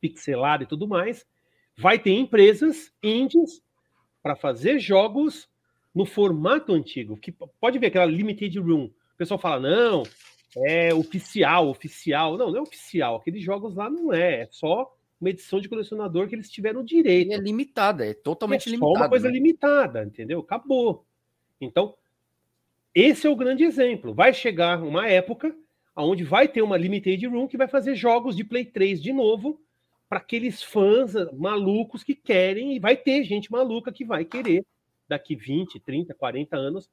pixelado 0.00 0.64
e 0.64 0.66
tudo 0.66 0.86
mais, 0.86 1.24
vai 1.78 1.98
ter 1.98 2.10
empresas 2.10 2.92
indies 3.02 3.62
para 4.22 4.36
fazer 4.36 4.78
jogos 4.78 5.48
no 5.94 6.06
formato 6.06 6.72
antigo, 6.72 7.16
que 7.16 7.32
pode 7.60 7.78
ver 7.78 7.88
aquela 7.88 8.06
limited 8.06 8.58
room. 8.58 8.84
O 8.84 9.16
pessoal 9.16 9.38
fala: 9.38 9.60
"Não, 9.60 10.02
é 10.56 10.94
oficial, 10.94 11.68
oficial". 11.68 12.38
Não, 12.38 12.50
não 12.50 12.58
é 12.58 12.62
oficial. 12.62 13.16
Aqueles 13.16 13.42
jogos 13.42 13.74
lá 13.74 13.90
não 13.90 14.12
é, 14.12 14.42
é 14.42 14.48
só 14.50 14.94
uma 15.20 15.30
edição 15.30 15.60
de 15.60 15.68
colecionador 15.68 16.28
que 16.28 16.34
eles 16.34 16.50
tiveram 16.50 16.84
direito. 16.84 17.30
E 17.30 17.34
é 17.34 17.38
limitada, 17.38 18.04
é 18.04 18.12
totalmente 18.12 18.68
é 18.68 18.72
limitada. 18.72 18.92
Só 18.94 19.02
uma 19.02 19.08
coisa 19.08 19.28
né? 19.28 19.34
limitada, 19.34 20.04
entendeu? 20.04 20.40
Acabou. 20.40 21.06
Então, 21.60 21.94
esse 22.92 23.26
é 23.26 23.30
o 23.30 23.36
grande 23.36 23.62
exemplo. 23.62 24.12
Vai 24.12 24.34
chegar 24.34 24.82
uma 24.82 25.08
época 25.08 25.54
onde 25.94 26.24
vai 26.24 26.48
ter 26.48 26.62
uma 26.62 26.76
limited 26.76 27.24
room 27.26 27.46
que 27.46 27.56
vai 27.56 27.68
fazer 27.68 27.94
jogos 27.94 28.34
de 28.34 28.42
Play 28.44 28.64
3 28.64 29.00
de 29.00 29.12
novo 29.12 29.60
para 30.12 30.18
aqueles 30.18 30.62
fãs 30.62 31.14
malucos 31.32 32.04
que 32.04 32.14
querem, 32.14 32.76
e 32.76 32.78
vai 32.78 32.94
ter 32.98 33.24
gente 33.24 33.50
maluca 33.50 33.90
que 33.90 34.04
vai 34.04 34.26
querer 34.26 34.62
daqui 35.08 35.34
20, 35.34 35.80
30, 35.80 36.12
40 36.12 36.54
anos. 36.54 36.90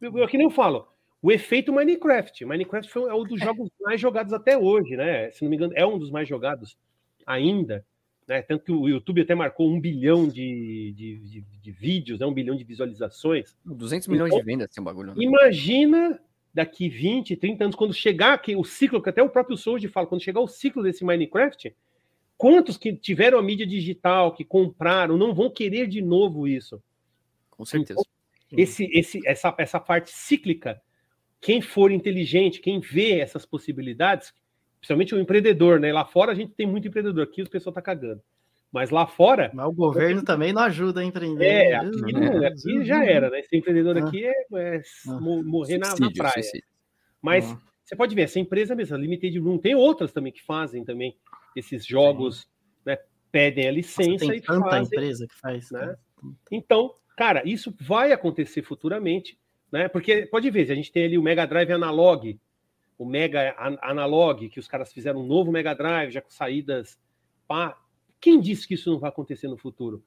Eu, 0.00 0.18
eu 0.18 0.26
que 0.26 0.36
nem 0.36 0.48
eu 0.48 0.50
falo, 0.50 0.88
o 1.22 1.30
efeito 1.30 1.72
Minecraft. 1.72 2.44
Minecraft 2.44 2.90
foi, 2.90 3.08
é 3.08 3.14
um 3.14 3.22
dos 3.22 3.38
jogos 3.38 3.70
mais 3.80 4.00
jogados 4.00 4.32
até 4.32 4.58
hoje, 4.58 4.96
né? 4.96 5.30
Se 5.30 5.44
não 5.44 5.48
me 5.48 5.54
engano, 5.54 5.74
é 5.76 5.86
um 5.86 5.96
dos 5.96 6.10
mais 6.10 6.28
jogados 6.28 6.76
ainda. 7.24 7.86
Né? 8.26 8.42
Tanto 8.42 8.64
que 8.64 8.72
o 8.72 8.88
YouTube 8.88 9.20
até 9.20 9.36
marcou 9.36 9.70
um 9.70 9.80
bilhão 9.80 10.26
de, 10.26 10.92
de, 10.96 11.18
de, 11.18 11.40
de 11.42 11.70
vídeos, 11.70 12.18
né? 12.18 12.26
um 12.26 12.34
bilhão 12.34 12.56
de 12.56 12.64
visualizações. 12.64 13.56
200 13.64 14.08
milhões 14.08 14.32
então, 14.32 14.40
de 14.40 14.44
vendas, 14.44 14.70
esse 14.72 14.80
bagulho. 14.80 15.14
Né? 15.14 15.22
Imagina 15.22 16.20
daqui 16.52 16.88
20, 16.88 17.36
30 17.36 17.62
anos, 17.62 17.76
quando 17.76 17.94
chegar 17.94 18.32
aqui 18.32 18.56
o 18.56 18.64
ciclo, 18.64 19.00
que 19.00 19.08
até 19.08 19.22
o 19.22 19.30
próprio 19.30 19.56
Souls 19.56 19.84
fala, 19.84 20.08
quando 20.08 20.20
chegar 20.20 20.40
o 20.40 20.48
ciclo 20.48 20.82
desse 20.82 21.04
Minecraft, 21.04 21.72
quantos 22.40 22.78
que 22.78 22.94
tiveram 22.94 23.38
a 23.38 23.42
mídia 23.42 23.66
digital, 23.66 24.32
que 24.32 24.46
compraram, 24.46 25.18
não 25.18 25.34
vão 25.34 25.50
querer 25.50 25.86
de 25.86 26.00
novo 26.00 26.48
isso? 26.48 26.82
Com 27.50 27.66
certeza. 27.66 28.00
Então, 28.00 28.58
esse, 28.58 28.88
esse, 28.94 29.20
essa, 29.26 29.54
essa 29.58 29.78
parte 29.78 30.10
cíclica, 30.10 30.80
quem 31.38 31.60
for 31.60 31.90
inteligente, 31.90 32.62
quem 32.62 32.80
vê 32.80 33.18
essas 33.18 33.44
possibilidades, 33.44 34.32
principalmente 34.78 35.14
o 35.14 35.20
empreendedor, 35.20 35.78
né? 35.78 35.92
Lá 35.92 36.06
fora 36.06 36.32
a 36.32 36.34
gente 36.34 36.52
tem 36.52 36.66
muito 36.66 36.88
empreendedor, 36.88 37.24
aqui 37.24 37.42
o 37.42 37.50
pessoal 37.50 37.74
tá 37.74 37.82
cagando. 37.82 38.22
Mas 38.72 38.88
lá 38.88 39.06
fora. 39.06 39.50
Mas 39.52 39.66
o 39.66 39.72
governo 39.72 40.24
também 40.24 40.50
não 40.50 40.62
ajuda 40.62 41.00
a 41.00 41.04
empreender. 41.04 41.44
É, 41.44 41.74
aqui, 41.74 42.12
não, 42.12 42.46
aqui 42.46 42.84
já 42.86 43.04
era, 43.04 43.28
né? 43.28 43.42
Ser 43.42 43.58
empreendedor 43.58 43.98
ah. 43.98 44.06
aqui 44.06 44.24
é, 44.24 44.32
é 44.54 44.82
ah. 45.08 45.20
morrer 45.20 45.76
na, 45.76 45.94
na, 45.94 46.10
praia. 46.10 46.42
Mas 47.20 47.52
ah. 47.52 47.58
você 47.84 47.94
pode 47.94 48.14
ver, 48.14 48.22
essa 48.22 48.40
empresa 48.40 48.74
mesmo, 48.74 48.96
a 48.96 48.98
Limited 48.98 49.38
Room, 49.38 49.58
tem 49.58 49.74
outras 49.74 50.10
também 50.10 50.32
que 50.32 50.42
fazem 50.42 50.82
também 50.84 51.14
esses 51.56 51.86
jogos, 51.86 52.48
né? 52.84 52.98
Pedem 53.32 53.68
a 53.68 53.72
licença 53.72 54.10
Nossa, 54.10 54.26
tem 54.26 54.36
e 54.36 54.40
tanta 54.40 54.70
fazem, 54.70 54.86
empresa 54.86 55.26
que 55.26 55.34
faz. 55.36 55.70
Né? 55.70 55.96
Então, 56.50 56.94
cara, 57.16 57.42
isso 57.48 57.74
vai 57.80 58.12
acontecer 58.12 58.62
futuramente, 58.62 59.38
né? 59.70 59.88
Porque 59.88 60.26
pode 60.26 60.50
ver, 60.50 60.70
a 60.70 60.74
gente 60.74 60.90
tem 60.92 61.04
ali 61.04 61.16
o 61.16 61.22
Mega 61.22 61.46
Drive 61.46 61.70
Analog, 61.72 62.38
o 62.98 63.04
Mega 63.04 63.54
Analog, 63.80 64.48
que 64.48 64.60
os 64.60 64.68
caras 64.68 64.92
fizeram 64.92 65.20
um 65.20 65.26
novo 65.26 65.50
Mega 65.50 65.74
Drive, 65.74 66.12
já 66.12 66.20
com 66.20 66.30
saídas. 66.30 66.98
Pá. 67.48 67.76
Quem 68.20 68.38
disse 68.38 68.68
que 68.68 68.74
isso 68.74 68.90
não 68.90 68.98
vai 68.98 69.08
acontecer 69.08 69.48
no 69.48 69.56
futuro? 69.56 70.04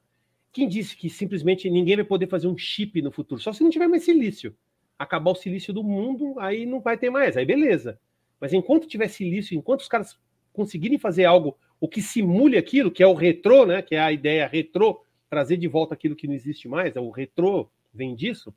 Quem 0.52 0.68
disse 0.68 0.96
que 0.96 1.10
simplesmente 1.10 1.68
ninguém 1.68 1.96
vai 1.96 2.04
poder 2.04 2.28
fazer 2.28 2.46
um 2.46 2.56
chip 2.56 3.02
no 3.02 3.10
futuro? 3.10 3.40
Só 3.40 3.52
se 3.52 3.64
não 3.64 3.70
tiver 3.70 3.88
mais 3.88 4.04
silício. 4.04 4.56
Acabar 4.96 5.32
o 5.32 5.34
silício 5.34 5.74
do 5.74 5.82
mundo, 5.82 6.38
aí 6.38 6.64
não 6.64 6.80
vai 6.80 6.96
ter 6.96 7.10
mais, 7.10 7.36
aí 7.36 7.44
beleza. 7.44 7.98
Mas 8.40 8.52
enquanto 8.52 8.86
tiver 8.86 9.08
silício, 9.08 9.56
enquanto 9.56 9.80
os 9.80 9.88
caras 9.88 10.16
conseguirem 10.54 10.96
fazer 10.96 11.26
algo, 11.26 11.58
o 11.78 11.86
que 11.86 12.00
simule 12.00 12.56
aquilo, 12.56 12.90
que 12.90 13.02
é 13.02 13.06
o 13.06 13.12
retrô, 13.12 13.66
né? 13.66 13.82
Que 13.82 13.96
é 13.96 14.00
a 14.00 14.10
ideia 14.10 14.46
retrô, 14.46 15.04
trazer 15.28 15.58
de 15.58 15.68
volta 15.68 15.92
aquilo 15.92 16.16
que 16.16 16.26
não 16.26 16.34
existe 16.34 16.68
mais, 16.68 16.96
é 16.96 17.00
o 17.00 17.10
retrô, 17.10 17.68
vem 17.92 18.14
disso. 18.14 18.54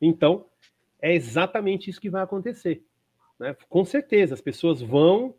Então, 0.00 0.46
é 1.00 1.14
exatamente 1.14 1.90
isso 1.90 2.00
que 2.00 2.10
vai 2.10 2.22
acontecer. 2.22 2.82
Né? 3.38 3.54
Com 3.68 3.84
certeza, 3.84 4.34
as 4.34 4.40
pessoas 4.40 4.80
vão 4.80 5.34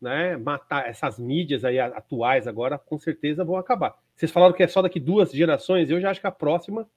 né, 0.00 0.36
matar 0.36 0.88
essas 0.88 1.18
mídias 1.18 1.64
aí 1.64 1.78
atuais 1.78 2.46
agora, 2.46 2.78
com 2.78 2.98
certeza 2.98 3.44
vão 3.44 3.56
acabar. 3.56 3.98
Vocês 4.14 4.30
falaram 4.30 4.54
que 4.54 4.62
é 4.62 4.68
só 4.68 4.80
daqui 4.80 5.00
duas 5.00 5.32
gerações, 5.32 5.90
eu 5.90 6.00
já 6.00 6.10
acho 6.10 6.20
que 6.20 6.26
a 6.26 6.32
próxima, 6.32 6.88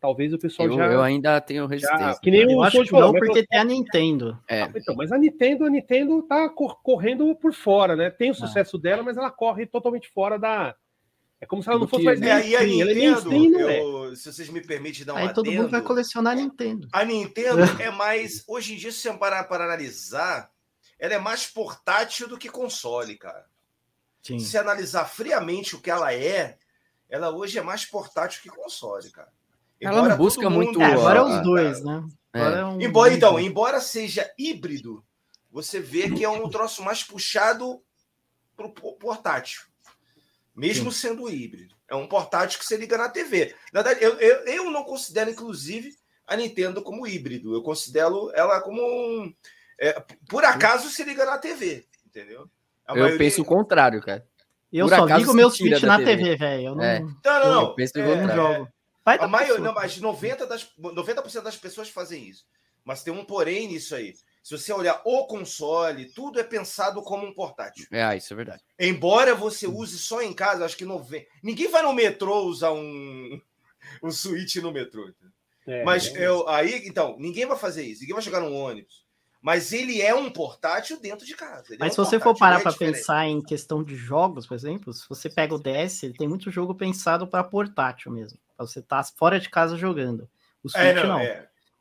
talvez 0.00 0.32
o 0.32 0.38
pessoal 0.38 0.68
eu, 0.68 0.76
já. 0.76 0.86
Eu 0.86 1.02
ainda 1.02 1.40
tenho 1.40 1.66
resistência. 1.66 2.12
Já, 2.12 2.18
que 2.18 2.30
nem 2.30 2.42
eu 2.42 2.58
o 2.58 2.62
acho 2.62 2.82
que 2.82 2.92
não, 2.92 3.12
porque 3.12 3.46
tem 3.46 3.58
a 3.58 3.64
Nintendo. 3.64 4.38
É. 4.48 4.62
Ah, 4.62 4.72
então, 4.74 4.94
mas 4.96 5.12
a 5.12 5.18
Nintendo, 5.18 5.66
a 5.66 5.70
Nintendo 5.70 6.22
tá 6.22 6.48
correndo 6.48 7.34
por 7.36 7.52
fora, 7.52 7.94
né? 7.94 8.10
Tem 8.10 8.30
o 8.30 8.32
ah. 8.32 8.36
sucesso 8.36 8.76
ah. 8.76 8.80
dela, 8.80 9.02
mas 9.02 9.16
ela 9.16 9.30
corre 9.30 9.66
totalmente 9.66 10.08
fora 10.08 10.38
da, 10.38 10.74
é 11.40 11.46
como 11.46 11.62
se 11.62 11.70
ela 11.70 11.78
não 11.78 11.88
fosse 11.88 12.04
mais 12.04 12.20
é, 12.20 12.46
e 12.46 12.54
a 12.54 12.62
Nintendo, 12.62 13.60
eu, 13.60 14.14
se 14.14 14.30
vocês 14.30 14.50
me 14.50 14.60
permitem 14.60 15.06
dar 15.06 15.14
uma 15.14 15.20
Aí 15.22 15.32
todo 15.32 15.50
mundo 15.50 15.70
vai 15.70 15.80
colecionar 15.80 16.34
a 16.34 16.36
Nintendo. 16.36 16.86
A 16.92 17.02
Nintendo 17.02 17.62
é 17.80 17.90
mais, 17.90 18.44
hoje 18.46 18.74
em 18.74 18.76
dia, 18.76 18.92
se 18.92 18.98
você 18.98 19.12
parar 19.14 19.44
para 19.44 19.64
analisar, 19.64 20.52
ela 20.98 21.14
é 21.14 21.18
mais 21.18 21.46
portátil 21.46 22.28
do 22.28 22.36
que 22.36 22.50
console, 22.50 23.16
cara. 23.16 23.46
Sim. 24.22 24.38
Se 24.38 24.58
analisar 24.58 25.06
friamente 25.06 25.74
o 25.74 25.80
que 25.80 25.90
ela 25.90 26.12
é, 26.12 26.58
ela 27.08 27.34
hoje 27.34 27.58
é 27.58 27.62
mais 27.62 27.86
portátil 27.86 28.42
que 28.42 28.50
console, 28.50 29.10
cara. 29.10 29.32
Ela 29.80 30.08
não 30.08 30.16
busca 30.16 30.50
muito. 30.50 30.80
É, 30.80 30.92
agora 30.92 31.20
é 31.20 31.22
os 31.22 31.42
dois, 31.42 31.82
né? 31.82 32.04
É. 32.32 32.40
É 32.40 32.64
um 32.64 32.80
embora, 32.80 33.12
então, 33.12 33.40
embora 33.40 33.80
seja 33.80 34.30
híbrido, 34.38 35.04
você 35.50 35.80
vê 35.80 36.10
que 36.10 36.24
é 36.24 36.28
um 36.28 36.48
troço 36.48 36.82
mais 36.82 37.02
puxado 37.02 37.82
para 38.56 38.66
o 38.66 38.72
portátil 38.94 39.70
mesmo 40.60 40.92
Sim. 40.92 41.08
sendo 41.08 41.30
híbrido. 41.30 41.74
É 41.88 41.94
um 41.94 42.06
portátil 42.06 42.58
que 42.58 42.66
você 42.66 42.76
liga 42.76 42.96
na 42.98 43.08
TV. 43.08 43.54
Na 43.72 43.82
verdade, 43.82 44.04
eu, 44.04 44.12
eu, 44.18 44.36
eu 44.44 44.70
não 44.70 44.84
considero, 44.84 45.30
inclusive, 45.30 45.94
a 46.26 46.36
Nintendo 46.36 46.82
como 46.82 47.06
híbrido. 47.06 47.54
Eu 47.54 47.62
considero 47.62 48.30
ela 48.34 48.60
como 48.60 48.80
um. 48.82 49.34
É, 49.80 49.98
por 50.28 50.44
acaso 50.44 50.90
se 50.90 51.02
liga 51.02 51.24
na 51.24 51.38
TV, 51.38 51.86
entendeu? 52.06 52.48
A 52.86 52.92
eu 52.92 52.96
maioria... 52.96 53.18
penso 53.18 53.40
o 53.40 53.44
contrário, 53.44 54.02
cara. 54.02 54.26
Eu 54.70 54.86
por 54.86 54.94
só 54.94 55.04
ligo 55.16 55.32
meu 55.32 55.50
Switch 55.50 55.82
na 55.82 55.98
TV, 55.98 56.36
velho. 56.36 56.68
Eu 56.68 56.74
não... 56.76 56.84
É. 56.84 57.00
não, 57.00 57.14
não, 57.24 57.54
não. 57.54 57.62
Eu 57.62 57.74
penso 57.74 57.98
é, 57.98 58.26
não 58.26 58.34
jogo. 58.34 58.68
Vai 59.04 59.18
a 59.18 59.26
maioria, 59.26 59.64
não, 59.64 59.74
mas 59.74 59.98
90%, 59.98 60.46
das, 60.46 60.70
90 60.76 61.40
das 61.40 61.56
pessoas 61.56 61.88
fazem 61.88 62.28
isso. 62.28 62.44
Mas 62.84 63.02
tem 63.02 63.12
um 63.12 63.24
porém 63.24 63.68
nisso 63.68 63.94
aí. 63.94 64.14
Se 64.42 64.56
você 64.56 64.72
olhar 64.72 65.00
o 65.04 65.26
console, 65.26 66.06
tudo 66.06 66.40
é 66.40 66.42
pensado 66.42 67.02
como 67.02 67.26
um 67.26 67.34
portátil. 67.34 67.86
É, 67.92 68.16
isso 68.16 68.32
é 68.32 68.36
verdade. 68.36 68.62
Embora 68.78 69.34
você 69.34 69.66
use 69.66 69.98
só 69.98 70.22
em 70.22 70.32
casa, 70.32 70.64
acho 70.64 70.76
que 70.76 70.84
não 70.84 71.02
vem. 71.02 71.26
Ninguém 71.42 71.68
vai 71.68 71.82
no 71.82 71.92
metrô 71.92 72.42
usar 72.44 72.72
um, 72.72 73.40
um 74.02 74.10
Switch 74.10 74.56
no 74.56 74.72
metrô. 74.72 75.12
É, 75.66 75.84
Mas 75.84 76.14
é 76.14 76.26
eu, 76.26 76.48
aí, 76.48 76.86
então, 76.86 77.16
ninguém 77.18 77.46
vai 77.46 77.56
fazer 77.56 77.84
isso. 77.84 78.00
Ninguém 78.00 78.14
vai 78.14 78.22
chegar 78.22 78.40
num 78.40 78.54
ônibus. 78.54 79.04
Mas 79.42 79.72
ele 79.72 80.02
é 80.02 80.14
um 80.14 80.30
portátil 80.30 81.00
dentro 81.00 81.24
de 81.24 81.34
casa. 81.34 81.66
Ele 81.70 81.78
Mas 81.78 81.88
é 81.88 81.90
se 81.92 81.96
você 81.96 82.20
for 82.20 82.36
parar 82.36 82.60
é 82.60 82.62
para 82.62 82.72
pensar 82.72 83.26
em 83.26 83.40
questão 83.42 83.82
de 83.82 83.94
jogos, 83.94 84.46
por 84.46 84.54
exemplo, 84.54 84.92
se 84.92 85.08
você 85.08 85.30
pega 85.30 85.54
o 85.54 85.58
DS, 85.58 86.02
ele 86.02 86.14
tem 86.14 86.28
muito 86.28 86.50
jogo 86.50 86.74
pensado 86.74 87.26
para 87.26 87.42
portátil 87.42 88.12
mesmo. 88.12 88.38
Você 88.66 88.82
tá 88.82 89.02
fora 89.02 89.38
de 89.38 89.48
casa 89.48 89.76
jogando. 89.76 90.28
O 90.62 90.68
é, 90.68 90.70
Switch 90.70 90.84
é, 90.84 90.94
não. 90.94 91.18
não. 91.18 91.24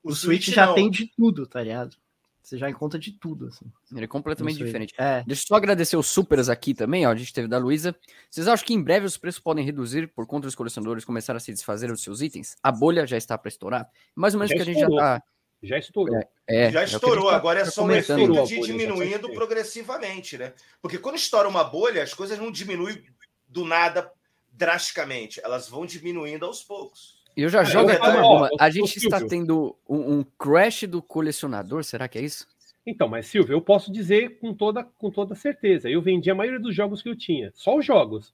O, 0.04 0.12
o, 0.12 0.15
Switch, 0.15 0.44
Switch 0.44 0.56
já 0.56 0.68
não. 0.68 0.76
tem 0.76 0.89
de 0.89 1.08
tudo, 1.08 1.46
tá 1.46 1.62
ligado? 1.62 1.96
Você 2.42 2.58
já 2.58 2.68
encontra 2.68 2.98
de 2.98 3.12
tudo, 3.12 3.48
assim. 3.48 3.72
Ele 3.92 4.06
é 4.06 4.08
completamente 4.08 4.58
diferente. 4.58 4.94
É. 4.98 5.24
Deixa 5.24 5.44
eu 5.44 5.48
só 5.48 5.56
agradecer 5.56 5.96
os 5.96 6.08
supers 6.08 6.50
aqui 6.50 6.74
também, 6.74 7.06
ó. 7.06 7.12
A 7.12 7.15
gente 7.15 7.32
teve 7.32 7.48
da 7.48 7.60
Luísa. 7.60 7.96
Vocês 8.30 8.48
acham 8.48 8.65
que 8.65 8.74
em 8.74 8.82
breve 8.82 9.06
os 9.06 9.18
preços 9.18 9.39
podem 9.39 9.63
reduzir 9.63 10.08
por 10.08 10.26
conta 10.26 10.48
dos 10.48 10.56
colecionadores 10.56 11.06
começarem 11.06 11.38
a 11.38 11.39
se 11.39 11.54
desfazer 11.54 11.89
dos 11.89 12.02
seus 12.02 12.22
itens? 12.22 12.58
A 12.63 12.72
bolha 12.72 13.06
já 13.06 13.18
está 13.18 13.38
para 13.38 13.50
estourar? 13.50 13.88
Mais 14.15 14.34
ou 14.34 14.39
menos 14.39 14.50
já 14.50 14.56
que 14.56 14.62
a 14.63 14.65
gente 14.65 14.80
já 14.80 14.89
tá. 14.89 15.24
Já 15.62 15.78
estourou. 15.78 16.18
É, 16.18 16.28
é, 16.48 16.72
já 16.72 16.82
é 16.82 16.86
estourou, 16.86 17.30
tá, 17.30 17.36
agora 17.36 17.60
é 17.60 17.65
tá 17.65 17.72
só 17.72 17.84
um 17.84 17.92
efeito 17.92 18.46
de 18.46 18.62
diminuindo 18.62 19.30
progressivamente, 19.34 20.38
né? 20.38 20.54
Porque 20.82 20.98
quando 20.98 21.18
estoura 21.18 21.50
uma 21.50 21.65
bolha, 21.65 22.02
as 22.02 22.13
coisas 22.13 22.39
não 22.39 22.50
diminuem 22.50 23.04
do 23.48 23.65
nada 23.65 24.12
drasticamente, 24.52 25.40
elas 25.44 25.70
vão 25.70 25.86
diminuindo 25.86 26.46
aos 26.46 26.64
poucos. 26.64 27.20
Eu 27.36 27.50
já 27.50 27.64
jogo 27.64 27.90
aqui 27.90 28.08
uma 28.08 28.22
bomba. 28.22 28.50
A 28.60 28.70
gente 28.70 28.98
está 28.98 29.26
tendo 29.26 29.76
um, 29.88 30.20
um, 30.20 30.24
crash 30.38 30.84
do 30.84 31.02
colecionador, 31.02 31.84
será 31.84 32.08
que 32.08 32.18
é 32.18 32.22
isso? 32.22 32.48
Então, 32.86 33.08
mas 33.08 33.28
Silvio, 33.28 33.54
eu 33.54 33.62
posso 33.62 33.92
dizer 33.92 34.40
com 34.40 34.54
toda, 34.54 34.84
com 34.84 35.10
toda 35.10 35.36
certeza. 35.36 35.90
Eu 35.90 36.02
vendi 36.02 36.30
a 36.30 36.36
maioria 36.36 36.60
dos 36.60 36.76
jogos 36.76 37.02
que 37.02 37.10
eu 37.10 37.16
tinha, 37.16 37.52
só 37.54 37.78
os 37.78 37.86
jogos. 37.86 38.34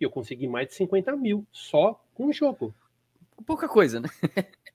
E 0.00 0.04
eu 0.04 0.10
consegui 0.10 0.48
mais 0.48 0.68
de 0.68 0.74
50 0.74 1.14
mil 1.16 1.46
só 1.52 2.02
com 2.14 2.26
o 2.26 2.32
jogo. 2.32 2.74
Pouca 3.46 3.68
coisa, 3.68 4.00
né? 4.00 4.08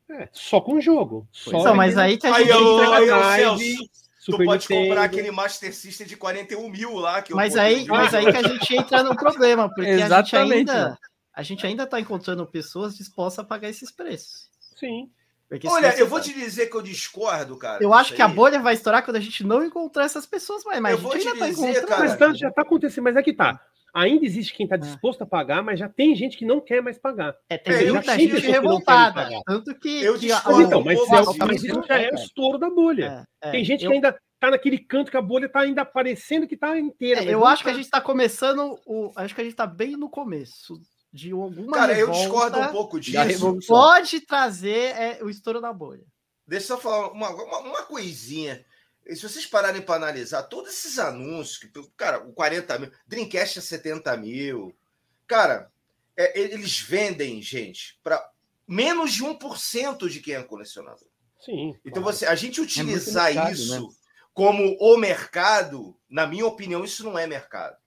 É, 0.08 0.30
só 0.32 0.62
com 0.62 0.76
o 0.76 0.82
jogo. 0.82 1.28
Só 1.32 1.63
Não, 1.63 1.76
mas 1.76 1.98
aí 1.98 2.17
que 2.17 2.28
a 2.28 2.38
gente 2.38 2.52
aí, 2.52 3.08
eu, 3.08 3.13
aí, 3.54 3.89
live, 4.31 4.43
tu 4.43 4.45
pode 4.45 4.63
Nintendo. 4.63 4.88
comprar 4.88 5.03
aquele 5.03 5.31
Master 5.31 5.73
System 5.73 6.07
de 6.07 6.17
41 6.17 6.69
mil 6.69 6.95
lá. 6.95 7.21
Que 7.21 7.33
mas, 7.33 7.55
aí, 7.55 7.85
mas 7.85 8.13
aí 8.13 8.25
que 8.31 8.38
a 8.38 8.47
gente 8.47 8.75
entra 8.75 9.03
no 9.03 9.15
problema, 9.15 9.69
porque 9.69 9.89
Exatamente, 9.89 10.35
a 10.35 10.45
gente 10.45 10.53
ainda 10.53 10.99
a 11.35 11.43
gente 11.43 11.67
ainda 11.67 11.83
está 11.83 11.99
encontrando 11.99 12.45
pessoas 12.45 12.95
dispostas 12.95 13.43
a 13.43 13.47
pagar 13.47 13.69
esses 13.69 13.91
preços. 13.91 14.49
Sim. 14.77 15.11
Porque 15.49 15.67
Olha, 15.67 15.93
eu 15.99 16.07
vou 16.07 16.19
te 16.19 16.33
dizer 16.33 16.67
que 16.67 16.75
eu 16.75 16.81
discordo, 16.81 17.57
cara. 17.57 17.83
Eu 17.83 17.93
acho 17.93 18.15
que 18.15 18.21
a 18.21 18.27
bolha 18.27 18.59
vai 18.59 18.73
estourar 18.73 19.03
quando 19.03 19.17
a 19.17 19.21
gente 19.21 19.43
não 19.43 19.63
encontrar 19.63 20.05
essas 20.05 20.25
pessoas 20.25 20.63
mais. 20.63 20.79
Mas 20.79 21.01
eu 21.01 21.11
a 21.11 21.13
gente 21.13 21.27
ainda 21.27 21.47
está 21.47 21.49
encontrando. 21.49 21.88
Cara, 21.88 22.03
mas 22.03 22.17
tá, 22.17 22.33
já 22.33 22.49
está 22.49 22.61
acontecendo, 22.61 23.03
mas 23.03 23.15
é 23.15 23.21
que 23.21 23.33
tá. 23.33 23.61
Ainda 23.95 24.25
existe 24.25 24.53
quem 24.53 24.65
está 24.65 24.75
é. 24.75 24.79
disposto 24.79 25.21
a 25.21 25.25
pagar, 25.25 25.63
mas 25.63 25.79
já 25.79 25.88
tem 25.88 26.13
gente 26.13 26.38
que 26.38 26.43
não 26.43 26.60
quer 26.60 26.81
mais 26.81 26.99
pagar. 26.99 27.34
É, 27.49 27.58
tem 27.58 27.88
é, 27.88 27.91
muita 27.93 28.19
gente 28.19 28.45
revoltada. 28.45 29.29
Tanto 29.45 29.73
que. 29.79 30.03
Eu 30.03 30.19
que 30.19 30.27
mas, 30.27 30.60
então, 30.60 30.84
mas, 30.84 30.99
é, 30.99 31.45
mas 31.45 31.63
isso 31.63 31.81
já 31.88 31.97
é 31.97 32.10
o 32.12 32.15
estouro 32.15 32.58
da 32.58 32.69
bolha. 32.69 33.25
É, 33.41 33.47
é. 33.47 33.51
tem 33.51 33.63
gente 33.63 33.86
eu... 33.86 33.89
que 33.89 33.95
ainda 33.95 34.19
tá 34.38 34.51
naquele 34.51 34.79
canto 34.79 35.10
que 35.10 35.15
a 35.15 35.21
bolha 35.21 35.47
tá 35.47 35.62
ainda 35.62 35.86
parecendo 35.86 36.45
que 36.45 36.58
tá 36.58 36.77
inteira. 36.77 37.23
É, 37.23 37.34
eu 37.34 37.45
acho 37.45 37.63
tá... 37.63 37.69
que 37.69 37.73
a 37.73 37.77
gente 37.77 37.86
está 37.86 38.01
começando. 38.01 38.77
O... 38.86 39.13
Acho 39.15 39.34
que 39.34 39.39
a 39.39 39.43
gente 39.45 39.53
está 39.53 39.65
bem 39.65 39.91
no 39.95 40.10
começo 40.10 40.73
de 41.13 41.31
alguma 41.31 41.71
Cara, 41.71 41.97
eu 41.97 42.12
discordo 42.12 42.60
um 42.60 42.67
pouco 42.73 42.99
disso. 42.99 43.58
Pode 43.65 44.19
trazer 44.25 44.93
é, 44.97 45.23
o 45.23 45.29
estouro 45.29 45.62
da 45.62 45.71
bolha. 45.71 46.03
Deixa 46.45 46.73
eu 46.73 46.75
só 46.75 46.84
falar 46.84 47.12
uma, 47.13 47.29
uma, 47.29 47.60
uma 47.60 47.84
coisinha. 47.84 48.62
Se 49.13 49.22
vocês 49.22 49.46
pararem 49.46 49.82
para 49.82 49.96
analisar 49.96 50.44
todos 50.44 50.72
esses 50.72 50.98
anúncios, 50.98 51.58
que, 51.58 51.70
cara, 51.96 52.20
o 52.20 52.34
40 52.34 52.80
mil, 52.80 52.91
Dreamcast 53.06 53.60
é 53.60 53.62
70 53.62 54.18
mil, 54.18 54.76
cara, 55.28 55.72
é, 56.18 56.39
eles 56.39 56.80
vendem, 56.80 57.41
gente, 57.41 58.00
para 58.04 58.32
menos 58.68 59.13
de 59.13 59.24
1% 59.24 60.10
de 60.10 60.20
quem 60.22 60.36
é 60.36 60.44
colecionador. 60.44 61.08
Sim. 61.44 61.76
Então, 61.86 62.02
claro. 62.02 62.18
você, 62.18 62.26
a 62.26 62.36
gente 62.36 62.60
utilizar 62.60 63.32
é 63.32 63.36
mercado, 63.36 63.54
isso 63.54 63.88
né? 63.88 63.94
como 64.34 64.76
o 64.80 64.98
mercado, 64.98 65.96
na 66.10 66.26
minha 66.26 66.46
opinião, 66.46 66.84
isso 66.84 67.04
não 67.04 67.18
é 67.18 67.28
mercado. 67.28 67.78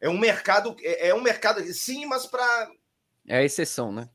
É 0.00 0.08
um 0.08 0.18
mercado, 0.18 0.76
é, 0.80 1.08
é 1.08 1.14
um 1.14 1.22
mercado, 1.22 1.62
sim, 1.72 2.04
mas 2.04 2.26
para. 2.26 2.70
É 3.26 3.38
a 3.38 3.42
exceção, 3.42 3.90
né? 3.90 4.08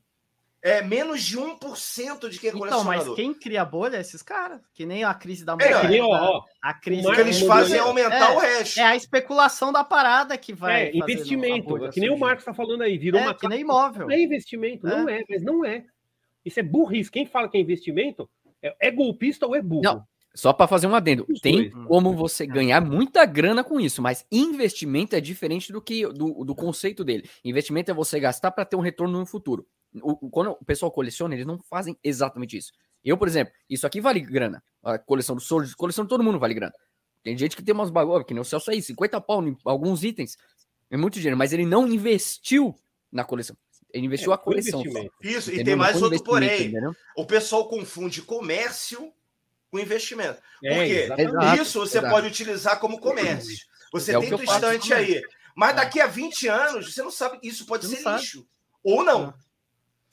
É 0.64 0.80
menos 0.80 1.24
de 1.24 1.36
1% 1.36 2.28
de 2.28 2.38
quem 2.38 2.50
é 2.50 2.52
Então, 2.54 2.84
mas 2.84 3.08
quem 3.14 3.34
cria 3.34 3.64
bolha 3.64 3.96
é 3.96 4.00
esses 4.00 4.22
caras. 4.22 4.60
Que 4.72 4.86
nem 4.86 5.02
a 5.02 5.12
crise 5.12 5.44
da 5.44 5.56
mulher. 5.56 5.84
É, 5.84 5.88
nem, 5.88 6.00
ó, 6.00 6.40
a 6.62 6.72
crise 6.72 7.04
o 7.04 7.12
que 7.12 7.20
eles 7.20 7.40
fazem 7.40 7.78
é 7.78 7.80
aumentar 7.80 8.30
é, 8.30 8.36
o 8.36 8.38
resto. 8.38 8.78
É 8.78 8.84
a 8.84 8.94
especulação 8.94 9.72
da 9.72 9.82
parada 9.82 10.38
que 10.38 10.52
vai. 10.52 10.84
É, 10.84 10.96
investimento. 10.96 11.90
Que 11.90 11.98
nem 11.98 12.10
o 12.10 12.16
Marcos 12.16 12.42
está 12.42 12.54
falando 12.54 12.82
aí. 12.82 12.96
Virou 12.96 13.20
é, 13.20 13.24
uma 13.24 13.34
que 13.34 13.48
nem 13.48 13.62
imóvel. 13.62 14.06
Não 14.06 14.14
é 14.14 14.20
investimento, 14.20 14.86
não 14.86 15.08
é. 15.08 15.20
é, 15.20 15.24
mas 15.28 15.42
não 15.42 15.64
é. 15.64 15.84
Isso 16.44 16.60
é 16.60 16.62
burrice. 16.62 17.10
Quem 17.10 17.26
fala 17.26 17.48
que 17.48 17.56
é 17.56 17.60
investimento 17.60 18.30
é, 18.62 18.74
é 18.80 18.90
golpista 18.92 19.46
ou 19.46 19.56
é 19.56 19.60
burro. 19.60 19.82
Não. 19.82 20.06
Só 20.34 20.52
para 20.52 20.66
fazer 20.66 20.86
um 20.86 20.94
adendo, 20.94 21.26
tem 21.42 21.70
como 21.70 22.14
você 22.14 22.46
ganhar 22.46 22.80
muita 22.80 23.26
grana 23.26 23.62
com 23.62 23.78
isso, 23.78 24.00
mas 24.00 24.24
investimento 24.32 25.14
é 25.14 25.20
diferente 25.20 25.70
do 25.70 25.82
que 25.82 26.06
do, 26.06 26.42
do 26.42 26.54
conceito 26.54 27.04
dele. 27.04 27.28
Investimento 27.44 27.90
é 27.90 27.94
você 27.94 28.18
gastar 28.18 28.50
para 28.50 28.64
ter 28.64 28.76
um 28.76 28.80
retorno 28.80 29.18
no 29.18 29.26
futuro. 29.26 29.66
O, 30.00 30.30
quando 30.30 30.52
o 30.52 30.64
pessoal 30.64 30.90
coleciona, 30.90 31.34
eles 31.34 31.46
não 31.46 31.58
fazem 31.58 31.98
exatamente 32.02 32.56
isso. 32.56 32.72
Eu, 33.04 33.18
por 33.18 33.28
exemplo, 33.28 33.52
isso 33.68 33.86
aqui 33.86 34.00
vale 34.00 34.20
grana. 34.20 34.62
A 34.82 34.98
coleção 34.98 35.34
do 35.34 35.42
Soldiers, 35.42 35.74
coleção 35.74 36.04
de 36.04 36.08
todo 36.08 36.22
mundo 36.22 36.38
vale 36.38 36.54
grana. 36.54 36.72
Tem 37.22 37.36
gente 37.36 37.56
que 37.56 37.62
tem 37.62 37.74
umas 37.74 37.90
bagulho, 37.90 38.24
que 38.24 38.34
nem 38.34 38.40
o 38.40 38.44
Celso 38.44 38.70
aí, 38.70 38.80
50 38.82 39.20
pau 39.20 39.46
em 39.46 39.56
alguns 39.64 40.02
itens. 40.02 40.36
É 40.90 40.96
muito 40.96 41.14
dinheiro, 41.14 41.36
mas 41.36 41.52
ele 41.52 41.66
não 41.66 41.86
investiu 41.86 42.74
na 43.10 43.24
coleção. 43.24 43.56
Ele 43.92 44.06
investiu 44.06 44.32
é, 44.32 44.34
a 44.34 44.38
coleção. 44.38 44.82
Isso, 45.20 45.50
entendeu? 45.50 45.60
e 45.60 45.64
tem 45.64 45.76
mais 45.76 46.00
outro 46.00 46.22
porém. 46.22 46.68
Entendeu? 46.68 46.94
O 47.16 47.26
pessoal 47.26 47.68
confunde 47.68 48.22
comércio 48.22 49.12
com 49.70 49.78
investimento. 49.78 50.40
É, 50.64 51.08
Porque 51.08 51.62
isso 51.62 51.80
você 51.80 51.98
exato. 51.98 52.12
pode 52.12 52.26
utilizar 52.26 52.80
como 52.80 53.00
comércio. 53.00 53.56
Você 53.92 54.14
é 54.14 54.18
tem 54.18 54.32
o 54.32 54.42
instante 54.42 54.92
aí. 54.92 55.20
Mas 55.54 55.76
daqui 55.76 56.00
a 56.00 56.06
20 56.06 56.48
anos, 56.48 56.94
você 56.94 57.02
não 57.02 57.10
sabe 57.10 57.38
que 57.38 57.48
isso 57.48 57.66
pode 57.66 57.86
você 57.86 57.96
ser 57.96 58.08
lixo. 58.08 58.46
Ou 58.82 59.04
não. 59.04 59.34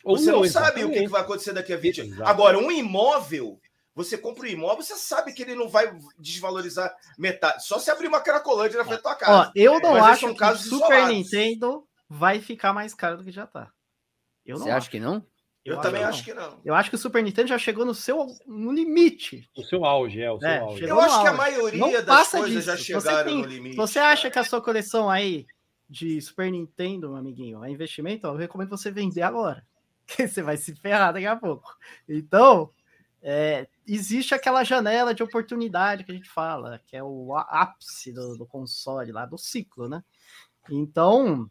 Ou 0.04 0.18
você 0.18 0.32
não, 0.32 0.42
não 0.42 0.50
sabe 0.50 0.84
o 0.84 0.92
que 0.92 1.08
vai 1.08 1.22
acontecer 1.22 1.54
daqui 1.54 1.74
a 1.74 1.78
20 1.78 2.02
anos. 2.02 2.22
Agora, 2.22 2.58
um 2.58 2.72
imóvel, 2.72 3.60
você 3.94 4.18
compra 4.18 4.48
um 4.48 4.52
imóvel, 4.52 4.82
você 4.82 4.96
sabe 4.96 5.34
que 5.34 5.42
ele 5.42 5.56
não 5.56 5.68
vai 5.68 5.92
desvalorizar 6.18 6.94
metade. 7.18 7.66
Só 7.66 7.80
se 7.80 7.92
abrir 7.92 8.08
uma 8.08 8.22
cracolândia 8.22 8.78
na 8.78 8.86
frente 8.86 8.98
da 8.98 9.10
tua 9.10 9.16
casa. 9.16 9.50
Ó, 9.50 9.52
eu 9.56 9.80
não 9.80 9.94
Mas 9.94 10.04
acho 10.04 10.34
que 10.34 10.44
o 10.44 10.58
Super 10.58 11.08
Nintendo 11.08 11.86
vai 12.08 12.40
ficar 12.40 12.74
mais 12.74 12.94
caro 12.94 13.18
do 13.18 13.24
que 13.24 13.32
já 13.32 13.46
tá. 13.46 13.72
Eu 14.46 14.58
não 14.58 14.64
você 14.64 14.70
acho. 14.70 14.78
acha 14.78 14.90
que 14.90 15.00
não? 15.00 15.26
Eu, 15.66 15.76
eu 15.76 15.82
também 15.82 16.04
acho 16.04 16.24
que 16.24 16.34
não. 16.34 16.60
Eu 16.64 16.74
acho 16.74 16.90
que 16.90 16.96
o 16.96 17.00
Super 17.00 17.22
Nintendo 17.22 17.50
já 17.50 17.58
chegou 17.58 17.86
no 17.86 17.94
seu 17.94 18.26
no 18.48 18.72
limite. 18.72 19.48
O 19.56 19.64
seu 19.64 19.86
auge, 19.86 20.22
é, 20.22 20.32
o 20.32 20.40
seu 20.40 20.48
é, 20.48 20.60
auge. 20.60 20.84
Eu 20.84 21.00
acho 21.00 21.16
auge. 21.16 21.24
que 21.24 21.28
a 21.28 21.38
maioria 21.38 22.02
das 22.02 22.32
coisas 22.32 22.50
disso. 22.50 22.66
já 22.66 22.78
chegaram 22.78 23.30
tem, 23.30 23.42
no 23.42 23.48
limite. 23.48 23.76
Você 23.76 24.00
acha 24.00 24.32
que 24.32 24.40
a 24.40 24.44
sua 24.44 24.62
coleção 24.62 25.10
aí 25.10 25.46
de 25.90 26.22
Super 26.22 26.50
Nintendo, 26.52 27.10
meu 27.10 27.18
amiguinho, 27.18 27.64
é 27.64 27.70
investimento? 27.70 28.26
Eu 28.26 28.36
recomendo 28.36 28.70
você 28.70 28.90
vender 28.90 29.22
agora. 29.22 29.64
Que 30.10 30.26
você 30.28 30.41
vai 30.41 30.58
se 30.58 30.76
ferrar 30.76 31.13
daqui 31.13 31.28
a 31.28 31.36
pouco. 31.36 31.78
Então, 32.08 32.72
é, 33.22 33.67
existe 33.86 34.34
aquela 34.34 34.63
janela 34.63 35.13
de 35.13 35.22
oportunidade 35.22 36.04
que 36.04 36.12
a 36.12 36.15
gente 36.15 36.30
fala, 36.30 36.82
que 36.88 36.98
é 36.98 37.04
o 37.04 37.36
ápice 37.36 38.12
do, 38.12 38.38
do 38.38 38.45
console 38.45 39.12
lá, 39.12 39.26
do 39.26 39.38
ciclo, 39.38 39.88
né? 39.88 40.04
Então, 40.69 41.50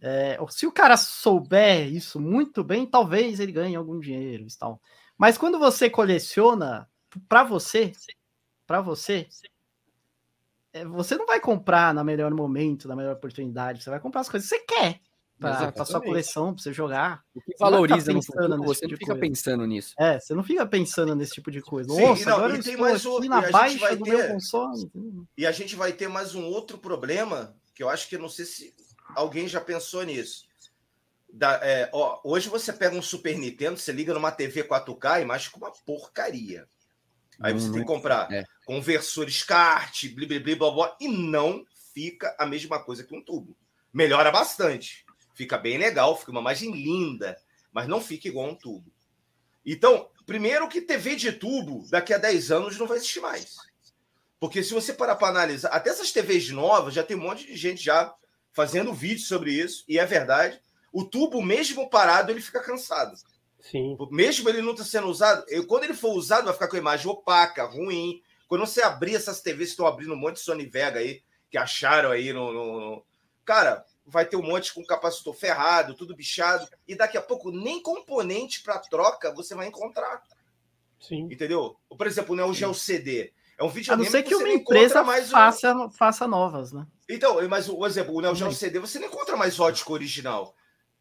é, 0.00 0.38
se 0.48 0.66
o 0.66 0.72
cara 0.72 0.96
souber 0.96 1.92
isso 1.92 2.20
muito 2.20 2.62
bem, 2.62 2.86
talvez 2.86 3.40
ele 3.40 3.52
ganhe 3.52 3.74
algum 3.74 3.98
dinheiro 3.98 4.44
e 4.44 4.58
tal. 4.58 4.80
Mas 5.16 5.36
quando 5.36 5.58
você 5.58 5.90
coleciona 5.90 6.88
para 7.28 7.42
você, 7.42 7.92
para 8.64 8.80
você, 8.80 9.26
é, 10.72 10.84
você 10.84 11.16
não 11.16 11.26
vai 11.26 11.40
comprar 11.40 11.92
no 11.92 12.04
melhor 12.04 12.32
momento, 12.32 12.86
na 12.86 12.94
melhor 12.94 13.14
oportunidade. 13.14 13.82
Você 13.82 13.90
vai 13.90 13.98
comprar 13.98 14.20
as 14.20 14.28
coisas 14.28 14.48
que 14.48 14.56
você 14.56 14.64
quer 14.64 15.00
para 15.38 15.84
sua 15.84 16.00
coleção, 16.00 16.52
para 16.52 16.62
você 16.62 16.72
jogar. 16.72 17.22
O 17.34 17.40
que 17.40 17.54
valoriza 17.58 18.12
no 18.12 18.22
futuro, 18.22 18.62
você 18.62 18.80
tipo 18.80 18.92
não 18.92 18.98
fica 18.98 19.16
pensando 19.16 19.66
nisso. 19.66 19.94
É, 19.98 20.18
você 20.18 20.34
não 20.34 20.42
fica 20.42 20.66
pensando 20.66 21.14
nesse 21.14 21.32
tipo 21.32 21.50
de 21.50 21.60
coisa. 21.60 21.92
Sim, 21.92 22.00
Nossa, 22.00 22.30
não, 22.30 22.36
agora 22.36 22.58
estou 22.58 22.78
mais 22.78 23.06
aqui 23.06 23.28
na 23.28 23.50
baixa 23.50 23.96
do 23.96 24.04
ter, 24.04 24.16
meu 24.16 24.28
console. 24.28 24.90
E 25.36 25.46
a 25.46 25.52
gente 25.52 25.76
vai 25.76 25.92
ter 25.92 26.08
mais 26.08 26.34
um 26.34 26.44
outro 26.44 26.78
problema, 26.78 27.56
que 27.74 27.82
eu 27.82 27.88
acho 27.88 28.08
que 28.08 28.18
não 28.18 28.28
sei 28.28 28.44
se 28.44 28.74
alguém 29.14 29.46
já 29.46 29.60
pensou 29.60 30.02
nisso. 30.02 30.46
Da, 31.32 31.60
é, 31.62 31.88
ó, 31.92 32.20
hoje 32.24 32.48
você 32.48 32.72
pega 32.72 32.96
um 32.96 33.02
Super 33.02 33.38
Nintendo, 33.38 33.78
você 33.78 33.92
liga 33.92 34.14
numa 34.14 34.32
TV 34.32 34.64
4K 34.64 35.22
e 35.22 35.24
mais 35.24 35.46
com 35.46 35.58
uma 35.58 35.72
porcaria. 35.86 36.66
Aí 37.40 37.52
você 37.52 37.68
hum, 37.68 37.72
tem 37.72 37.80
que 37.82 37.86
comprar 37.86 38.32
é. 38.32 38.44
conversor 38.66 39.30
SCART, 39.30 40.08
blá, 40.14 40.26
blá, 40.26 40.56
blá, 40.56 40.70
blá, 40.72 40.96
e 41.00 41.06
não 41.06 41.64
fica 41.94 42.34
a 42.38 42.46
mesma 42.46 42.82
coisa 42.82 43.04
que 43.04 43.14
um 43.14 43.22
tubo. 43.22 43.56
Melhora 43.92 44.30
bastante. 44.30 45.04
Fica 45.38 45.56
bem 45.56 45.78
legal, 45.78 46.18
fica 46.18 46.32
uma 46.32 46.40
imagem 46.40 46.72
linda, 46.72 47.40
mas 47.72 47.86
não 47.86 48.00
fica 48.00 48.26
igual 48.26 48.48
um 48.48 48.56
tubo. 48.56 48.90
Então, 49.64 50.10
primeiro 50.26 50.68
que 50.68 50.80
TV 50.80 51.14
de 51.14 51.30
tubo, 51.30 51.86
daqui 51.88 52.12
a 52.12 52.18
10 52.18 52.50
anos, 52.50 52.76
não 52.76 52.88
vai 52.88 52.96
existir 52.96 53.20
mais. 53.20 53.54
Porque 54.40 54.64
se 54.64 54.74
você 54.74 54.92
parar 54.92 55.14
para 55.14 55.28
analisar, 55.28 55.68
até 55.68 55.90
essas 55.90 56.10
TVs 56.10 56.50
novas, 56.50 56.92
já 56.92 57.04
tem 57.04 57.16
um 57.16 57.20
monte 57.20 57.46
de 57.46 57.56
gente 57.56 57.84
já 57.84 58.12
fazendo 58.52 58.92
vídeo 58.92 59.24
sobre 59.24 59.52
isso, 59.52 59.84
e 59.86 59.96
é 59.96 60.04
verdade. 60.04 60.60
O 60.92 61.04
tubo, 61.04 61.40
mesmo 61.40 61.88
parado, 61.88 62.32
ele 62.32 62.40
fica 62.40 62.60
cansado. 62.60 63.14
Sim. 63.60 63.96
Mesmo 64.10 64.48
ele 64.48 64.60
não 64.60 64.72
está 64.72 64.82
sendo 64.82 65.06
usado, 65.06 65.46
quando 65.68 65.84
ele 65.84 65.94
for 65.94 66.14
usado, 66.14 66.46
vai 66.46 66.54
ficar 66.54 66.66
com 66.66 66.74
a 66.74 66.80
imagem 66.80 67.08
opaca, 67.08 67.64
ruim. 67.64 68.20
Quando 68.48 68.66
você 68.66 68.82
abrir 68.82 69.14
essas 69.14 69.40
TVs, 69.40 69.68
estão 69.68 69.86
abrindo 69.86 70.14
um 70.14 70.18
monte 70.18 70.34
de 70.34 70.40
Sony 70.40 70.66
Vega 70.66 70.98
aí, 70.98 71.22
que 71.48 71.56
acharam 71.56 72.10
aí 72.10 72.32
no, 72.32 72.52
no, 72.52 72.80
no. 72.80 73.04
Cara, 73.44 73.84
vai 74.08 74.26
ter 74.26 74.36
um 74.36 74.42
monte 74.42 74.72
com 74.72 74.84
capacitor 74.84 75.34
ferrado, 75.34 75.94
tudo 75.94 76.16
bichado, 76.16 76.66
e 76.86 76.94
daqui 76.94 77.16
a 77.16 77.22
pouco 77.22 77.50
nem 77.50 77.82
componente 77.82 78.62
para 78.62 78.78
troca 78.78 79.32
você 79.32 79.54
vai 79.54 79.66
encontrar. 79.66 80.22
Sim. 80.98 81.28
Entendeu? 81.30 81.76
Por 81.88 82.06
exemplo, 82.06 82.32
o 82.32 82.36
Neo 82.36 82.52
Geo 82.52 82.74
CD. 82.74 83.32
É 83.56 83.64
um 83.64 83.68
vídeo 83.68 83.92
A 83.92 83.96
não 83.96 84.04
ser 84.04 84.22
que, 84.22 84.30
que 84.30 84.34
uma 84.36 84.48
empresa 84.48 85.02
mais 85.02 85.30
faça, 85.30 85.74
um... 85.74 85.90
faça 85.90 86.26
novas, 86.26 86.72
né? 86.72 86.86
Então, 87.08 87.36
mas, 87.48 87.66
por 87.66 87.86
exemplo, 87.86 88.14
o 88.14 88.20
Neo 88.20 88.34
Geo 88.34 88.52
CD 88.52 88.78
você 88.78 88.98
não 88.98 89.08
encontra 89.08 89.36
mais 89.36 89.58
ótico 89.60 89.92
original. 89.92 90.54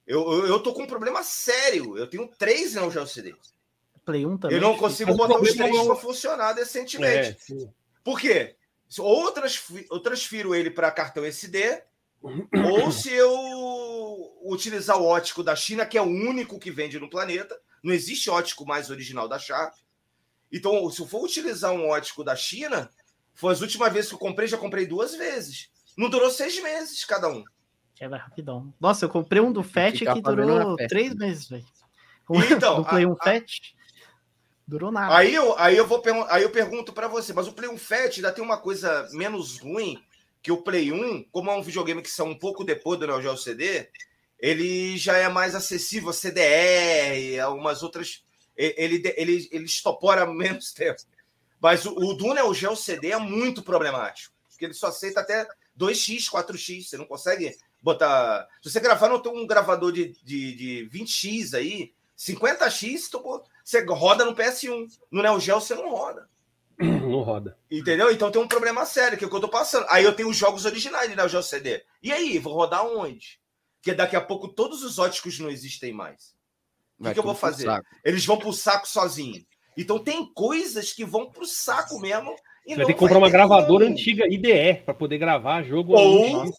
Eu, 0.05 0.21
eu, 0.31 0.47
eu, 0.47 0.59
tô 0.59 0.73
com 0.73 0.83
um 0.83 0.87
problema 0.87 1.21
sério. 1.23 1.97
Eu 1.97 2.07
tenho 2.07 2.27
três 2.37 2.75
Neo 2.75 2.91
Geo 2.91 3.05
CD. 3.05 3.35
Play 4.05 4.25
1 4.25 4.37
também. 4.37 4.57
Eu 4.57 4.61
não 4.61 4.77
consigo 4.77 5.13
botar 5.15 5.37
os 5.39 5.53
três 5.53 5.85
para 5.85 5.95
funcionar 5.95 6.53
decentemente. 6.53 7.37
É, 7.51 7.67
Por 8.03 8.19
quê? 8.19 8.55
Ou 8.99 9.25
eu 9.25 9.31
transfiro, 9.31 9.85
eu 9.91 9.99
transfiro 9.99 10.55
ele 10.55 10.71
para 10.71 10.89
cartão 10.89 11.25
SD, 11.25 11.83
ou 12.21 12.91
se 12.91 13.13
eu 13.13 13.32
utilizar 14.43 14.97
o 14.97 15.06
ótico 15.06 15.43
da 15.43 15.56
China, 15.56 15.86
que 15.86 15.97
é 15.97 16.01
o 16.01 16.06
único 16.06 16.60
que 16.60 16.71
vende 16.71 16.99
no 16.99 17.10
planeta. 17.10 17.58
Não 17.84 17.93
existe 17.93 18.30
ótico 18.30 18.65
mais 18.65 18.89
original 18.89 19.27
da 19.27 19.38
Sharp. 19.38 19.73
Então, 20.51 20.89
se 20.89 21.01
eu 21.01 21.08
for 21.08 21.23
utilizar 21.23 21.71
um 21.71 21.88
ótico 21.88 22.23
da 22.23 22.36
China, 22.36 22.89
foi 23.34 23.53
as 23.53 23.62
últimas 23.62 23.91
vezes 23.93 24.10
que 24.10 24.15
eu 24.15 24.19
comprei, 24.19 24.47
já 24.47 24.58
comprei 24.58 24.86
duas 24.86 25.15
vezes. 25.15 25.69
Não 25.97 26.10
durou 26.10 26.30
seis 26.30 26.62
meses 26.62 27.03
cada 27.06 27.30
um. 27.30 27.43
Quebra 27.95 28.17
rapidão. 28.17 28.73
Nossa, 28.80 29.06
eu 29.06 29.10
comprei 29.10 29.41
um 29.41 29.51
do 29.51 29.63
FET 29.63 30.06
que 30.06 30.21
durou 30.21 30.75
três 30.88 31.15
meses, 31.15 31.49
velho. 31.49 31.65
Então, 32.51 32.77
do 32.82 32.86
Play 32.86 33.06
1 33.06 33.15
FET 33.15 33.75
durou 34.67 34.91
nada. 34.91 35.15
Aí 35.15 35.34
eu, 35.34 35.58
aí 35.58 35.77
eu, 35.77 35.88
vou 35.88 36.03
aí 36.30 36.43
eu 36.43 36.49
pergunto 36.49 36.91
para 36.91 37.08
você, 37.08 37.34
mas 37.34 37.47
o 37.47 37.53
Play 37.53 37.69
1 37.69 37.77
FET 37.77 38.17
ainda 38.17 38.32
tem 38.32 38.43
uma 38.43 38.58
coisa 38.58 39.08
menos 39.13 39.60
ruim 39.60 40.03
que 40.47 40.51
o 40.53 40.62
Play 40.62 40.93
1, 40.93 41.25
como 41.25 41.51
é 41.51 41.57
um 41.57 41.62
videogame 41.62 42.01
que 42.01 42.10
são 42.10 42.29
um 42.29 42.39
pouco 42.39 42.63
depois 42.63 42.97
do 42.97 43.05
Neo 43.05 43.21
Geo 43.21 43.36
CD, 43.36 43.89
ele 44.39 44.97
já 44.97 45.17
é 45.17 45.27
mais 45.27 45.53
acessível 45.53 46.10
a 46.10 46.13
CDR, 46.13 47.38
algumas 47.43 47.83
outras 47.83 48.23
ele, 48.55 49.03
ele, 49.17 49.49
ele 49.51 49.65
estopora 49.65 50.25
menos 50.31 50.71
tempo. 50.71 51.01
Mas 51.60 51.86
o, 51.86 51.93
o 51.93 52.13
do 52.13 52.33
Neo 52.33 52.53
Geo 52.53 52.77
CD 52.77 53.12
é 53.12 53.17
muito 53.17 53.62
problemático, 53.62 54.33
porque 54.47 54.63
ele 54.63 54.73
só 54.73 54.88
aceita 54.88 55.19
até 55.19 55.45
2x, 55.77 56.29
4x. 56.31 56.88
Você 56.88 56.95
não 56.95 57.03
consegue 57.03 57.53
botar. 57.81 58.47
Se 58.63 58.71
você 58.71 58.79
gravar 58.79 59.10
no 59.10 59.21
um 59.29 59.45
gravador 59.45 59.91
de, 59.91 60.13
de, 60.23 60.55
de 60.55 60.89
20x 60.97 61.55
aí, 61.55 61.93
50x, 62.17 63.10
tu, 63.12 63.43
você 63.65 63.83
roda 63.83 64.23
no 64.23 64.33
PS1. 64.33 64.88
No 65.12 65.21
Neo 65.21 65.41
Geo 65.41 65.60
você 65.60 65.75
não 65.75 65.89
roda. 65.89 66.29
Não 67.09 67.21
roda. 67.21 67.57
Entendeu? 67.69 68.11
Então 68.11 68.31
tem 68.31 68.41
um 68.41 68.47
problema 68.47 68.85
sério 68.85 69.17
que 69.17 69.23
é 69.23 69.27
o 69.27 69.29
que 69.29 69.35
eu 69.35 69.41
tô 69.41 69.49
passando. 69.49 69.85
Aí 69.89 70.03
eu 70.03 70.13
tenho 70.13 70.29
os 70.29 70.37
jogos 70.37 70.65
originais 70.65 71.09
de 71.09 71.15
Neo 71.15 71.27
Geo 71.27 71.41
CD. 71.41 71.83
E 72.01 72.11
aí, 72.11 72.37
vou 72.37 72.53
rodar 72.53 72.85
onde? 72.85 73.39
Porque 73.81 73.93
daqui 73.93 74.15
a 74.15 74.21
pouco 74.21 74.47
todos 74.47 74.83
os 74.83 74.99
óticos 74.99 75.39
não 75.39 75.49
existem 75.49 75.91
mais. 75.91 76.35
O 76.99 77.03
que, 77.03 77.13
que 77.13 77.19
eu 77.19 77.23
vou 77.23 77.35
fazer? 77.35 77.67
Eles 78.03 78.25
vão 78.25 78.37
pro 78.37 78.53
saco 78.53 78.87
sozinho. 78.87 79.45
Então 79.75 79.99
tem 79.99 80.25
coisas 80.33 80.91
que 80.91 81.05
vão 81.05 81.29
pro 81.29 81.45
saco 81.45 81.99
mesmo 81.99 82.35
Você 82.65 82.75
vai 82.75 82.85
ter 82.85 82.93
que 82.93 82.99
comprar 82.99 83.19
uma 83.19 83.29
gravadora 83.29 83.85
como. 83.85 83.95
antiga 83.95 84.25
IDE 84.27 84.81
para 84.83 84.93
poder 84.93 85.19
gravar 85.19 85.63
jogo. 85.63 85.93
Ou 85.93 86.51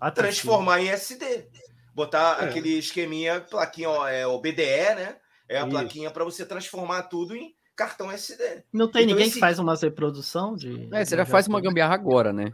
a 0.00 0.10
transformar 0.10 0.80
em 0.80 0.88
SD. 0.88 1.48
Botar 1.94 2.42
é. 2.42 2.48
aquele 2.48 2.76
esqueminha, 2.76 3.40
plaquinha 3.40 3.88
ó, 3.88 4.06
é, 4.06 4.26
o 4.26 4.38
BDE, 4.38 4.94
né? 4.96 5.16
É 5.48 5.58
a 5.58 5.60
Isso. 5.60 5.70
plaquinha 5.70 6.10
para 6.10 6.24
você 6.24 6.44
transformar 6.44 7.04
tudo 7.04 7.36
em 7.36 7.54
cartão 7.76 8.10
SD. 8.10 8.64
Não 8.72 8.88
tem 8.88 9.02
então, 9.02 9.14
ninguém 9.14 9.26
esse... 9.26 9.34
que 9.34 9.40
faz 9.40 9.58
uma 9.58 9.76
reprodução 9.76 10.56
de. 10.56 10.88
É, 10.92 11.04
você 11.04 11.16
já 11.16 11.26
faz 11.26 11.46
uma 11.46 11.60
gambiarra 11.60 11.94
agora, 11.94 12.32
né? 12.32 12.52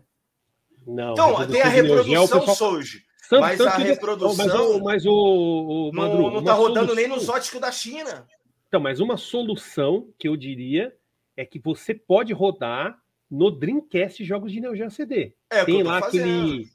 Não. 0.87 1.13
Então, 1.13 1.47
tem 1.47 1.63
a 1.63 1.69
reprodução 1.69 2.41
pessoal... 2.41 2.57
Soji. 2.57 3.05
mas 3.31 3.61
a 3.61 3.77
reprodução. 3.77 4.37
Mas, 4.37 4.55
o, 4.55 4.81
mas 4.81 5.07
o, 5.07 5.13
o 5.13 5.93
Madru, 5.95 6.23
não, 6.23 6.31
não 6.33 6.45
tá 6.45 6.53
rodando 6.53 6.89
solução... 6.89 6.97
nem 6.97 7.09
nos 7.09 7.29
óticos 7.29 7.61
da 7.61 7.71
China. 7.71 8.27
Então, 8.67 8.81
mas 8.81 9.01
uma 9.01 9.17
solução 9.17 10.09
que 10.19 10.27
eu 10.27 10.37
diria 10.37 10.93
é 11.37 11.47
que 11.47 11.59
você 11.59 11.95
pode 11.95 12.33
rodar 12.33 12.99
no 13.31 13.51
Dreamcast 13.51 14.25
jogos 14.25 14.53
de 14.53 14.61
Neo 14.61 14.77
Geo 14.77 14.91
CD. 14.91 15.35
É, 15.51 15.65
tem 15.65 15.83
lá 15.83 15.99
aquele 15.99 16.69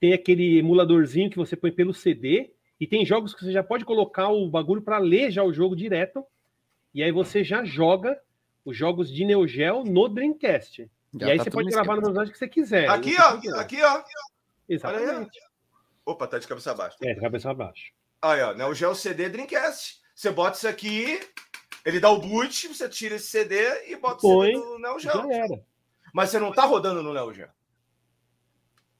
tem 0.00 0.12
aquele 0.12 0.58
emuladorzinho 0.58 1.28
que 1.28 1.36
você 1.36 1.56
põe 1.56 1.72
pelo 1.72 1.92
CD 1.92 2.52
e 2.80 2.86
tem 2.86 3.04
jogos 3.04 3.34
que 3.34 3.44
você 3.44 3.50
já 3.50 3.64
pode 3.64 3.84
colocar 3.84 4.28
o 4.28 4.48
bagulho 4.48 4.80
para 4.80 4.98
ler 4.98 5.32
já 5.32 5.42
o 5.42 5.52
jogo 5.52 5.74
direto 5.74 6.24
e 6.98 7.02
aí 7.04 7.12
você 7.12 7.44
já 7.44 7.62
joga 7.62 8.20
os 8.64 8.76
jogos 8.76 9.08
de 9.08 9.24
Neo 9.24 9.46
Geo 9.46 9.84
no 9.84 10.08
Dreamcast. 10.08 10.90
Já 11.14 11.28
e 11.28 11.30
aí 11.30 11.38
tá 11.38 11.44
você 11.44 11.50
pode 11.52 11.70
gravar 11.70 11.94
no 11.94 12.00
velocidade 12.00 12.32
que 12.32 12.38
você 12.38 12.48
quiser. 12.48 12.90
Aqui, 12.90 13.14
ó, 13.20 13.36
quiser. 13.38 13.56
aqui, 13.56 13.80
ó. 13.80 14.02
Exatamente. 14.68 15.40
Opa, 16.04 16.26
tá 16.26 16.40
de 16.40 16.48
cabeça 16.48 16.72
abaixo. 16.72 16.96
É, 17.04 17.14
de 17.14 17.20
cabeça 17.20 17.52
abaixo. 17.52 17.92
Aí, 18.20 18.42
ó, 18.42 18.52
Neo 18.52 18.74
Geo 18.74 18.96
CD 18.96 19.28
Dreamcast. 19.28 20.00
Você 20.12 20.32
bota 20.32 20.56
isso 20.56 20.66
aqui, 20.66 21.20
ele 21.84 22.00
dá 22.00 22.10
o 22.10 22.18
boot, 22.18 22.66
você 22.66 22.88
tira 22.88 23.14
esse 23.14 23.28
CD 23.28 23.92
e 23.92 23.94
bota 23.94 24.20
Põe, 24.20 24.56
o 24.56 24.60
CD 24.60 24.66
no 24.66 24.78
Neo 24.80 24.98
Geo. 24.98 25.12
Já 25.12 25.36
era. 25.36 25.64
Mas 26.12 26.30
você 26.30 26.40
não 26.40 26.50
tá 26.50 26.64
rodando 26.64 27.00
no 27.00 27.14
Neo 27.14 27.32
Geo. 27.32 27.48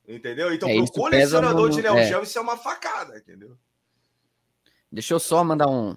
Entendeu? 0.07 0.55
Então, 0.55 0.69
é, 0.69 0.77
pro 0.85 0.93
colecionador 0.93 1.69
no... 1.69 1.75
de 1.75 1.83
Neo 1.83 1.99
é. 1.99 2.07
Geo, 2.07 2.23
isso 2.23 2.39
é 2.39 2.43
uma 2.43 2.57
facada, 2.57 3.19
entendeu? 3.19 3.59
Deixa 4.93 5.15
eu 5.15 5.19
só 5.19 5.43
mandar 5.43 5.69
um 5.69 5.97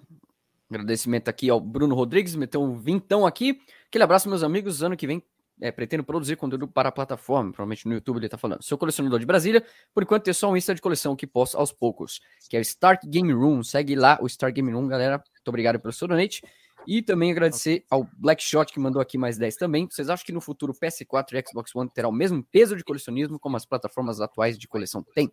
agradecimento 0.76 1.28
aqui 1.28 1.50
ao 1.50 1.60
Bruno 1.60 1.96
Rodrigues, 1.96 2.36
meteu 2.36 2.62
um 2.62 2.78
vintão 2.78 3.26
aqui. 3.26 3.62
Aquele 3.88 4.04
abraço, 4.04 4.30
meus 4.30 4.44
amigos. 4.44 4.82
Ano 4.82 4.96
que 4.96 5.06
vem 5.06 5.24
é, 5.62 5.72
pretendo 5.72 6.04
produzir 6.04 6.36
conteúdo 6.36 6.68
para 6.68 6.90
a 6.90 6.92
plataforma, 6.92 7.52
provavelmente 7.52 7.88
no 7.88 7.94
YouTube 7.94 8.18
ele 8.18 8.26
está 8.26 8.38
falando. 8.38 8.64
Sou 8.64 8.78
colecionador 8.78 9.20
de 9.20 9.26
Brasília, 9.26 9.64
por 9.94 10.02
enquanto 10.02 10.24
tem 10.24 10.34
só 10.34 10.50
um 10.50 10.58
Insta 10.58 10.74
de 10.74 10.82
coleção 10.82 11.16
que 11.16 11.28
posto 11.28 11.56
aos 11.58 11.72
poucos, 11.72 12.20
que 12.50 12.58
é 12.58 12.60
o 12.60 12.62
Start 12.62 13.06
Game 13.06 13.32
Room. 13.32 13.64
Segue 13.64 13.96
lá 13.96 14.18
o 14.22 14.26
Start 14.26 14.54
Game 14.56 14.72
Room, 14.72 14.88
galera. 14.88 15.18
Muito 15.18 15.48
obrigado 15.48 15.80
pelo 15.80 15.94
seu 15.94 16.08
donate. 16.08 16.42
E 16.88 17.02
também 17.02 17.32
agradecer 17.32 17.86
ao 17.92 18.08
Blackshot 18.18 18.74
que 18.74 18.80
mandou 18.80 19.00
aqui 19.02 19.18
mais 19.18 19.38
10 19.38 19.56
também. 19.56 19.88
Vocês 19.88 20.10
acham 20.10 20.26
que 20.26 20.32
no 20.32 20.42
futuro 20.42 20.74
PS4 20.74 21.34
e 21.34 21.44
Xbox 21.48 21.76
One 21.76 21.90
terá 21.94 22.08
o 22.08 22.12
mesmo 22.12 22.44
peso 22.44 22.76
de 22.76 22.84
colecionismo 22.84 23.40
como 23.40 23.56
as 23.56 23.66
plataformas 23.66 24.20
atuais 24.20 24.58
de 24.58 24.68
coleção 24.68 25.06
têm? 25.14 25.32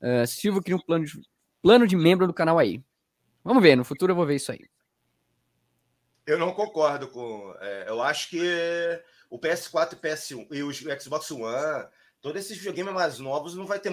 Uh, 0.00 0.26
Silvio 0.26 0.62
cria 0.62 0.76
um 0.76 0.80
plano 0.80 1.04
de, 1.04 1.20
plano 1.60 1.86
de 1.88 1.96
membro 1.96 2.26
do 2.28 2.32
canal 2.32 2.56
aí. 2.56 2.84
Vamos 3.46 3.62
ver, 3.62 3.76
no 3.76 3.84
futuro 3.84 4.10
eu 4.10 4.16
vou 4.16 4.26
ver 4.26 4.34
isso 4.34 4.50
aí. 4.50 4.68
Eu 6.26 6.36
não 6.36 6.52
concordo 6.52 7.06
com. 7.06 7.54
É, 7.60 7.84
eu 7.86 8.02
acho 8.02 8.28
que 8.30 8.40
o 9.30 9.38
PS4 9.38 9.92
e 9.92 9.96
PS1 9.96 10.46
e 10.50 10.62
o 10.64 11.00
Xbox 11.00 11.30
One, 11.30 11.86
todos 12.20 12.40
esses 12.40 12.58
videogames 12.58 12.92
mais 12.92 13.18
novos 13.20 13.54
não 13.54 13.64
vai 13.64 13.78
ter. 13.78 13.92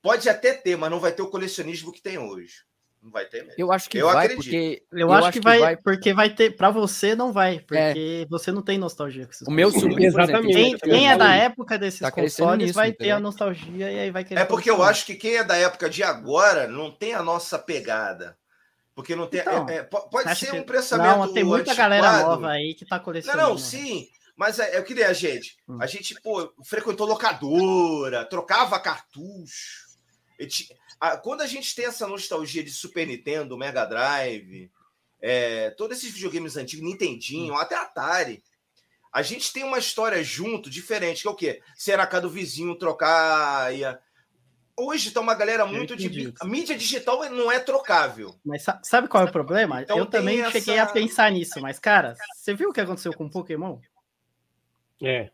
Pode 0.00 0.28
até 0.28 0.54
ter, 0.54 0.76
mas 0.76 0.90
não 0.90 1.00
vai 1.00 1.10
ter 1.10 1.22
o 1.22 1.28
colecionismo 1.28 1.90
que 1.90 2.00
tem 2.00 2.18
hoje. 2.18 2.62
Não 3.02 3.10
vai 3.10 3.26
ter 3.26 3.42
mesmo. 3.42 3.54
Eu 3.58 3.72
acho 3.72 3.90
que 3.90 3.98
eu 3.98 4.06
vai, 4.06 4.26
acredito. 4.26 4.44
porque. 4.44 4.82
Eu, 4.92 4.98
eu 5.00 5.12
acho, 5.12 5.26
acho, 5.26 5.32
que, 5.32 5.44
vai, 5.44 5.58
vai, 5.58 5.76
porque 5.76 6.14
vai 6.14 6.30
ter. 6.32 6.56
Para 6.56 6.70
você, 6.70 7.16
não 7.16 7.32
vai, 7.32 7.58
porque 7.58 8.22
é. 8.22 8.26
você 8.30 8.52
não 8.52 8.62
tem 8.62 8.78
nostalgia 8.78 9.26
com 9.26 9.32
esses 9.32 9.46
O 9.46 9.50
meu 9.50 9.72
sobrinho, 9.72 10.06
exatamente. 10.06 10.54
Quem, 10.54 10.78
quem 10.78 11.10
é 11.10 11.16
da 11.16 11.34
época 11.34 11.76
desses 11.76 12.00
tá 12.00 12.12
consoles 12.12 12.72
vai 12.72 12.92
ter 12.92 13.10
a 13.10 13.18
nostalgia 13.18 13.90
e 13.90 13.98
aí 13.98 14.10
vai 14.12 14.24
querer. 14.24 14.40
É 14.40 14.44
porque 14.44 14.70
eu 14.70 14.84
acho 14.84 15.04
que 15.04 15.16
quem 15.16 15.36
é 15.36 15.42
da 15.42 15.56
época 15.56 15.90
de 15.90 16.04
agora 16.04 16.68
não 16.68 16.92
tem 16.92 17.12
a 17.12 17.22
nossa 17.22 17.58
pegada. 17.58 18.38
Porque 18.94 19.16
não 19.16 19.26
tem. 19.26 19.40
Então, 19.40 19.68
é, 19.68 19.76
é, 19.76 19.82
pode 19.82 20.36
ser 20.36 20.54
um 20.54 20.62
pensamento. 20.62 21.18
Não, 21.18 21.32
tem 21.32 21.42
muita 21.42 21.72
antiquado. 21.72 21.90
galera 21.90 22.22
nova 22.22 22.50
aí 22.50 22.74
que 22.74 22.84
tá 22.84 23.00
colecionando. 23.00 23.42
Não, 23.42 23.50
não, 23.50 23.58
sim. 23.58 24.08
Mas 24.36 24.58
é, 24.58 24.74
é 24.74 24.78
eu 24.78 24.84
queria, 24.84 25.12
gente. 25.12 25.56
Hum. 25.68 25.78
A 25.80 25.86
gente, 25.86 26.14
pô, 26.20 26.52
frequentou 26.62 27.06
locadora, 27.06 28.24
trocava 28.24 28.78
cartucho. 28.78 29.84
Quando 31.22 31.42
a 31.42 31.46
gente 31.46 31.74
tem 31.74 31.86
essa 31.86 32.06
nostalgia 32.06 32.62
de 32.62 32.70
Super 32.70 33.06
Nintendo, 33.06 33.58
Mega 33.58 33.84
Drive, 33.84 34.70
é, 35.20 35.70
todos 35.70 35.98
esses 35.98 36.12
videogames 36.12 36.56
antigos, 36.56 36.84
Nintendinho, 36.84 37.54
hum. 37.54 37.58
até 37.58 37.76
Atari, 37.76 38.42
a 39.12 39.22
gente 39.22 39.52
tem 39.52 39.62
uma 39.62 39.78
história 39.78 40.22
junto 40.24 40.68
diferente, 40.68 41.22
que 41.22 41.28
é 41.28 41.30
o 41.30 41.36
quê? 41.36 41.62
Ser 41.76 42.00
a 42.00 42.06
casa 42.06 42.22
do 42.22 42.30
vizinho, 42.30 42.76
trocar. 42.76 43.72
Ia... 43.74 44.00
Hoje 44.76 45.12
tá 45.12 45.20
uma 45.20 45.34
galera 45.34 45.64
muito 45.66 45.94
de. 45.94 46.34
A 46.40 46.44
mídia 46.44 46.76
digital 46.76 47.28
não 47.30 47.50
é 47.50 47.60
trocável. 47.60 48.34
Mas 48.44 48.64
sabe 48.82 49.06
qual 49.06 49.24
é 49.24 49.28
o 49.28 49.32
problema? 49.32 49.82
Então, 49.82 49.96
eu 49.98 50.06
também 50.06 50.40
essa... 50.40 50.50
cheguei 50.50 50.78
a 50.78 50.86
pensar 50.86 51.30
nisso, 51.30 51.60
mas, 51.60 51.78
cara, 51.78 52.16
você 52.34 52.54
viu 52.54 52.70
o 52.70 52.72
que 52.72 52.80
aconteceu 52.80 53.12
com 53.12 53.26
o 53.26 53.30
Pokémon? 53.30 53.78
É. 55.00 55.30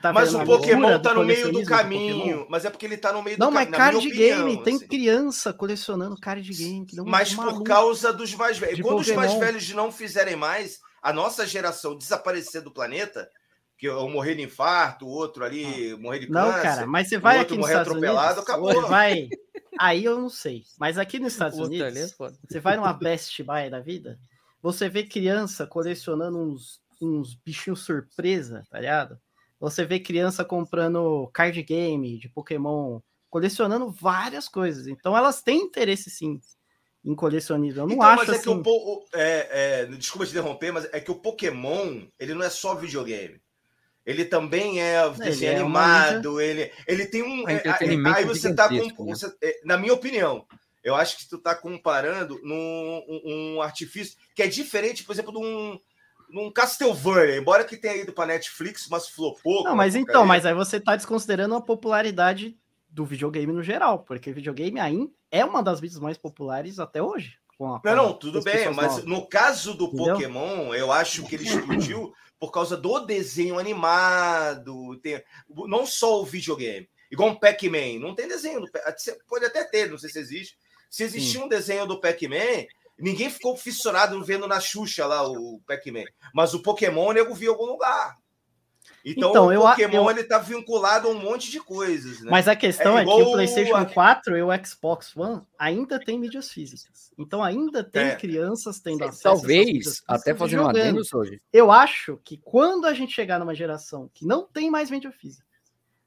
Tá 0.00 0.12
mas 0.12 0.34
o 0.34 0.44
Pokémon 0.44 1.00
tá 1.00 1.14
no 1.14 1.24
meio 1.24 1.52
do 1.52 1.64
caminho. 1.64 2.46
Mas 2.48 2.64
é 2.64 2.70
porque 2.70 2.86
ele 2.86 2.96
tá 2.96 3.12
no 3.12 3.22
meio 3.22 3.38
não, 3.38 3.50
do 3.50 3.54
caminho. 3.54 3.70
Não, 3.70 3.78
mas 3.78 3.92
card 3.92 4.08
opinião, 4.08 4.46
game, 4.46 4.64
tem 4.64 4.76
assim. 4.76 4.86
criança 4.88 5.52
colecionando 5.52 6.18
card 6.18 6.52
game. 6.52 6.86
Que 6.86 6.96
não 6.96 7.04
mas 7.04 7.34
por 7.34 7.62
causa 7.62 8.12
dos 8.12 8.34
mais 8.34 8.58
velhos. 8.58 8.80
Quando 8.80 8.98
Pokémon. 8.98 9.20
os 9.20 9.26
mais 9.26 9.34
velhos 9.34 9.68
não 9.70 9.92
fizerem 9.92 10.34
mais, 10.34 10.80
a 11.00 11.12
nossa 11.12 11.46
geração 11.46 11.96
desaparecer 11.96 12.60
do 12.60 12.72
planeta, 12.72 13.28
que 13.76 13.86
eu 13.86 14.08
morrer 14.08 14.34
de 14.34 14.42
infarto, 14.42 15.06
o 15.06 15.10
outro 15.10 15.44
ali 15.44 15.92
ah. 15.92 15.96
morrer 15.96 16.20
de 16.20 16.26
câncer. 16.28 16.56
Não, 16.56 16.62
cara, 16.62 16.86
mas 16.86 17.08
você 17.08 17.18
vai 17.18 17.38
aqui 17.40 17.56
nos 17.56 17.66
Estados 17.66 17.88
atropelado, 17.88 18.40
Unidos, 18.40 18.42
acabou. 18.42 18.88
Vai. 18.88 19.28
Aí 19.78 20.04
eu 20.04 20.18
não 20.18 20.30
sei. 20.30 20.64
Mas 20.78 20.98
aqui 20.98 21.18
nos 21.18 21.32
Estados 21.32 21.58
Unidos, 21.58 21.96
é 21.96 22.06
você 22.48 22.60
vai 22.60 22.76
numa 22.76 22.92
Best 22.92 23.42
Buy 23.42 23.68
da 23.70 23.80
vida, 23.80 24.18
você 24.62 24.88
vê 24.88 25.04
criança 25.04 25.66
colecionando 25.66 26.38
uns, 26.38 26.80
uns 27.00 27.34
bichinhos 27.34 27.80
surpresa, 27.80 28.62
tá 28.70 28.80
ligado? 28.80 29.18
Você 29.60 29.84
vê 29.84 29.98
criança 29.98 30.44
comprando 30.44 31.28
card 31.32 31.62
game 31.62 32.18
de 32.18 32.28
Pokémon, 32.28 33.00
colecionando 33.30 33.90
várias 33.90 34.48
coisas. 34.48 34.86
Então 34.86 35.16
elas 35.16 35.42
têm 35.42 35.62
interesse 35.62 36.10
sim 36.10 36.40
em 37.04 37.14
colecionismo. 37.14 37.82
Eu 37.82 37.86
não 37.86 37.94
então, 37.94 38.06
acho 38.06 38.16
mas 38.18 38.28
é 38.28 38.32
assim... 38.32 38.62
que 38.62 38.68
o, 38.68 39.04
é, 39.12 39.48
é, 39.82 39.86
desculpa 39.86 40.24
te 40.24 40.30
interromper, 40.30 40.72
mas 40.72 40.88
é 40.92 41.00
que 41.00 41.10
o 41.10 41.16
Pokémon 41.16 42.02
ele 42.18 42.34
não 42.34 42.42
é 42.42 42.50
só 42.50 42.74
videogame. 42.74 43.40
Ele 44.04 44.24
também 44.24 44.82
é 44.82 45.08
desenho 45.10 45.52
é 45.52 45.56
animado, 45.56 46.40
ele, 46.40 46.70
ele 46.86 47.06
tem 47.06 47.22
um. 47.22 47.48
É, 47.48 47.62
aí 48.14 48.24
você 48.24 48.54
tá 48.54 48.68
com. 48.68 49.04
Né? 49.04 49.14
Você, 49.14 49.34
é, 49.42 49.60
na 49.64 49.78
minha 49.78 49.94
opinião, 49.94 50.44
eu 50.82 50.94
acho 50.94 51.16
que 51.16 51.28
tu 51.28 51.38
tá 51.38 51.54
comparando 51.54 52.38
num 52.42 53.02
um, 53.08 53.54
um 53.56 53.62
artifício 53.62 54.18
que 54.34 54.42
é 54.42 54.46
diferente, 54.46 55.04
por 55.04 55.12
exemplo, 55.12 55.32
de 55.32 55.38
um 55.38 55.80
num 56.28 56.50
Castlevania, 56.50 57.36
embora 57.36 57.64
que 57.64 57.76
tenha 57.76 57.96
ido 57.96 58.12
para 58.12 58.26
Netflix, 58.26 58.88
mas 58.90 59.08
flopou. 59.08 59.62
Não, 59.62 59.76
mas 59.76 59.94
então, 59.94 60.26
mas 60.26 60.44
aí 60.44 60.52
você 60.52 60.78
está 60.78 60.96
desconsiderando 60.96 61.54
a 61.54 61.60
popularidade 61.60 62.56
do 62.88 63.04
videogame 63.04 63.52
no 63.52 63.62
geral, 63.62 64.00
porque 64.00 64.32
videogame 64.32 64.80
ainda 64.80 65.12
é 65.30 65.44
uma 65.44 65.62
das 65.62 65.80
mídias 65.80 66.00
mais 66.00 66.18
populares 66.18 66.78
até 66.78 67.02
hoje. 67.02 67.38
A, 67.60 67.80
não, 67.84 67.96
não, 67.96 68.12
tudo 68.12 68.42
bem, 68.42 68.72
mas 68.72 69.04
no 69.04 69.26
caso 69.26 69.74
do 69.74 69.86
Entendeu? 69.86 70.14
Pokémon, 70.14 70.74
eu 70.74 70.90
acho 70.90 71.24
que 71.24 71.34
ele 71.34 71.44
explodiu 71.44 72.12
por 72.38 72.50
causa 72.50 72.76
do 72.76 73.00
desenho 73.00 73.58
animado, 73.58 74.98
tem, 74.98 75.22
não 75.48 75.86
só 75.86 76.20
o 76.20 76.24
videogame. 76.24 76.88
Igual 77.10 77.30
um 77.30 77.38
Pac-Man, 77.38 78.00
não 78.00 78.14
tem 78.14 78.26
desenho, 78.26 78.60
do, 78.60 78.70
pode 79.28 79.44
até 79.44 79.64
ter, 79.64 79.90
não 79.90 79.98
sei 79.98 80.10
se 80.10 80.18
existe. 80.18 80.58
Se 80.90 81.04
existia 81.04 81.44
um 81.44 81.48
desenho 81.48 81.86
do 81.86 82.00
Pac-Man, 82.00 82.66
Ninguém 82.98 83.28
ficou 83.28 83.56
fissurado 83.56 84.22
vendo 84.24 84.46
na 84.46 84.60
Xuxa 84.60 85.06
lá 85.06 85.26
o 85.28 85.60
Pac-Man. 85.66 86.04
Mas 86.32 86.54
o 86.54 86.62
Pokémon, 86.62 87.08
o 87.08 87.12
nego 87.12 87.34
viu 87.34 87.50
em 87.50 87.54
algum 87.54 87.66
lugar. 87.66 88.16
Então, 89.04 89.30
então 89.30 89.48
o 89.48 89.60
Pokémon 89.60 90.04
eu... 90.04 90.10
ele 90.10 90.24
tá 90.24 90.38
vinculado 90.38 91.08
a 91.08 91.10
um 91.10 91.18
monte 91.18 91.50
de 91.50 91.60
coisas. 91.60 92.22
Né? 92.22 92.30
Mas 92.30 92.48
a 92.48 92.56
questão 92.56 92.98
é, 92.98 93.02
é 93.02 93.04
que 93.04 93.10
o 93.10 93.32
PlayStation 93.32 93.76
a... 93.76 93.84
4 93.84 94.38
e 94.38 94.42
o 94.42 94.64
Xbox 94.64 95.14
One 95.14 95.42
ainda 95.58 96.02
tem 96.02 96.18
mídias 96.18 96.50
físicas. 96.50 97.12
Então 97.18 97.44
ainda 97.44 97.84
tem 97.84 98.06
é. 98.06 98.16
crianças 98.16 98.80
tendo 98.80 99.04
acesso. 99.04 99.22
Talvez, 99.22 100.02
até 100.08 100.34
fazendo 100.34 100.62
um 100.62 100.68
adendo 100.68 101.02
hoje. 101.12 101.40
Eu 101.52 101.70
acho 101.70 102.18
que 102.24 102.38
quando 102.38 102.86
a 102.86 102.94
gente 102.94 103.12
chegar 103.12 103.38
numa 103.38 103.54
geração 103.54 104.10
que 104.14 104.26
não 104.26 104.46
tem 104.46 104.70
mais 104.70 104.90
mídia 104.90 105.12
física, 105.12 105.44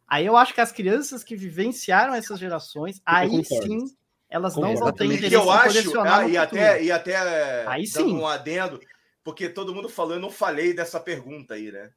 aí 0.08 0.26
eu 0.26 0.36
acho 0.36 0.54
que 0.54 0.62
as 0.62 0.72
crianças 0.72 1.24
que 1.24 1.36
vivenciaram 1.36 2.16
essas 2.16 2.40
gerações, 2.40 3.00
aí 3.06 3.46
sim 3.46 3.86
elas 4.30 4.56
não 4.58 4.76
vão 4.76 4.92
ter 4.92 5.06
interesse 5.06 5.34
eu 5.34 5.50
acho, 5.50 6.00
ah, 6.02 6.28
e 6.28 6.36
até 6.36 6.84
e 6.84 6.92
até 6.92 7.66
aí 7.66 7.86
sim. 7.86 8.14
um 8.14 8.28
adendo, 8.28 8.80
porque 9.24 9.48
todo 9.48 9.74
mundo 9.74 9.88
falou, 9.88 10.16
eu 10.16 10.20
não 10.20 10.30
falei 10.30 10.74
dessa 10.74 11.00
pergunta 11.00 11.54
aí, 11.54 11.72
né? 11.72 11.92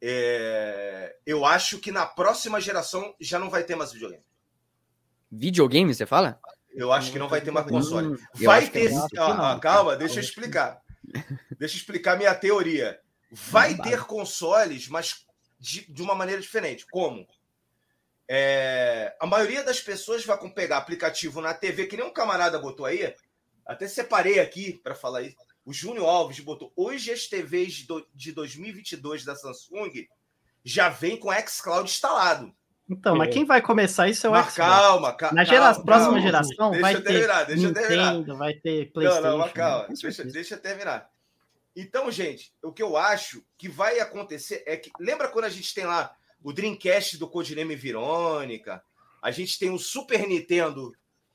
É, 0.00 1.16
eu 1.24 1.44
acho 1.44 1.78
que 1.78 1.90
na 1.90 2.06
próxima 2.06 2.60
geração 2.60 3.14
já 3.20 3.38
não 3.38 3.50
vai 3.50 3.64
ter 3.64 3.74
mais 3.74 3.92
videogame. 3.92 4.24
Videogame, 5.30 5.94
você 5.94 6.06
fala? 6.06 6.38
Eu 6.74 6.92
acho 6.92 7.10
que 7.10 7.18
não 7.18 7.28
vai 7.28 7.40
ter 7.40 7.50
mais 7.50 7.66
console. 7.66 8.08
Hum, 8.08 8.16
vai 8.34 8.68
ter. 8.68 8.92
Ah, 9.18 9.58
calma, 9.60 9.96
deixa 9.96 10.16
eu 10.16 10.22
explicar. 10.22 10.80
Deixa 11.58 11.76
eu 11.76 11.78
explicar 11.78 12.18
minha 12.18 12.34
teoria. 12.34 13.00
Vai 13.30 13.74
ter 13.74 14.04
consoles, 14.04 14.88
mas 14.88 15.26
de, 15.58 15.90
de 15.90 16.02
uma 16.02 16.14
maneira 16.14 16.40
diferente. 16.40 16.86
Como? 16.90 17.26
É, 18.28 19.16
a 19.20 19.26
maioria 19.26 19.62
das 19.62 19.80
pessoas 19.80 20.24
vai 20.24 20.36
pegar 20.50 20.78
aplicativo 20.78 21.40
na 21.40 21.54
TV, 21.54 21.86
que 21.86 21.96
nem 21.96 22.04
um 22.04 22.12
camarada 22.12 22.58
botou 22.58 22.84
aí. 22.84 23.14
Até 23.64 23.88
separei 23.88 24.38
aqui 24.38 24.78
para 24.82 24.94
falar 24.94 25.22
isso. 25.22 25.36
O 25.66 25.72
Júnior 25.72 26.08
Alves 26.08 26.38
botou. 26.38 26.72
Hoje 26.76 27.10
as 27.10 27.26
TVs 27.26 27.84
de 28.14 28.32
2022 28.32 29.24
da 29.24 29.34
Samsung 29.34 30.06
já 30.64 30.88
vem 30.88 31.16
com 31.16 31.32
xCloud 31.32 31.90
instalado. 31.90 32.54
Então, 32.88 33.16
é. 33.16 33.18
mas 33.18 33.34
quem 33.34 33.44
vai 33.44 33.60
começar 33.60 34.08
isso 34.08 34.28
é 34.28 34.30
o 34.30 34.32
mas 34.32 34.52
Xbox. 34.52 34.56
Calma, 34.56 35.12
calma. 35.12 35.34
Na 35.34 35.44
gera 35.44 35.72
calma, 35.72 35.84
próxima 35.84 36.12
calma. 36.12 36.22
geração 36.22 36.70
deixa 36.70 36.82
vai 36.82 36.94
ter 36.94 37.02
terminar, 37.02 37.44
deixa 37.44 37.66
Nintendo, 37.66 37.88
terminar. 37.88 38.36
vai 38.36 38.54
ter 38.54 38.92
PlayStation. 38.92 39.22
Não, 39.22 39.38
não, 39.38 39.48
calma. 39.48 39.88
Deixa, 39.88 40.24
deixa 40.24 40.54
eu 40.54 40.60
terminar. 40.60 41.10
Então, 41.74 42.10
gente, 42.12 42.54
o 42.62 42.72
que 42.72 42.82
eu 42.82 42.96
acho 42.96 43.44
que 43.58 43.68
vai 43.68 43.98
acontecer 43.98 44.62
é 44.66 44.76
que. 44.76 44.92
Lembra 45.00 45.28
quando 45.28 45.46
a 45.46 45.50
gente 45.50 45.74
tem 45.74 45.84
lá 45.84 46.14
o 46.44 46.52
Dreamcast 46.52 47.18
do 47.18 47.28
Codiname 47.28 47.74
Verônica? 47.74 48.80
A 49.20 49.32
gente 49.32 49.58
tem 49.58 49.70
o 49.70 49.78
Super 49.78 50.28
Nintendo 50.28 50.92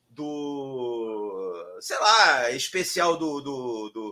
do. 0.09 1.77
Sei 1.81 1.99
lá, 1.99 2.49
especial 2.51 3.17
do, 3.17 3.41
do, 3.41 3.89
do 3.89 4.10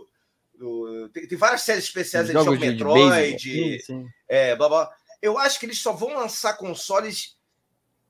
tem, 1.08 1.26
tem, 1.26 1.38
várias 1.38 1.62
séries 1.62 1.84
especiais 1.84 2.26
de 2.26 2.32
jogo 2.32 2.58
Metroid. 2.58 3.36
De, 3.36 3.78
sim, 3.80 3.84
sim. 3.84 4.08
É, 4.28 4.54
blá, 4.54 4.68
blá. 4.68 4.94
Eu 5.20 5.38
acho 5.38 5.58
que 5.58 5.66
eles 5.66 5.78
só 5.78 5.92
vão 5.92 6.14
lançar 6.14 6.54
consoles 6.54 7.36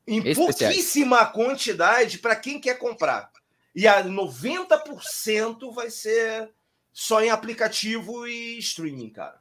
em 0.07 0.35
pouquíssima 0.35 1.25
quantidade 1.27 2.19
para 2.19 2.37
quem 2.37 2.61
quer 2.61 2.79
comprar. 2.79 3.31
E 3.75 3.87
a 3.87 4.05
90% 4.05 5.73
vai 5.73 5.91
ser 5.91 6.51
só 6.93 7.23
em 7.23 7.31
aplicativo 7.31 8.27
e 8.27 8.59
streaming, 8.59 9.11
cara. 9.11 9.39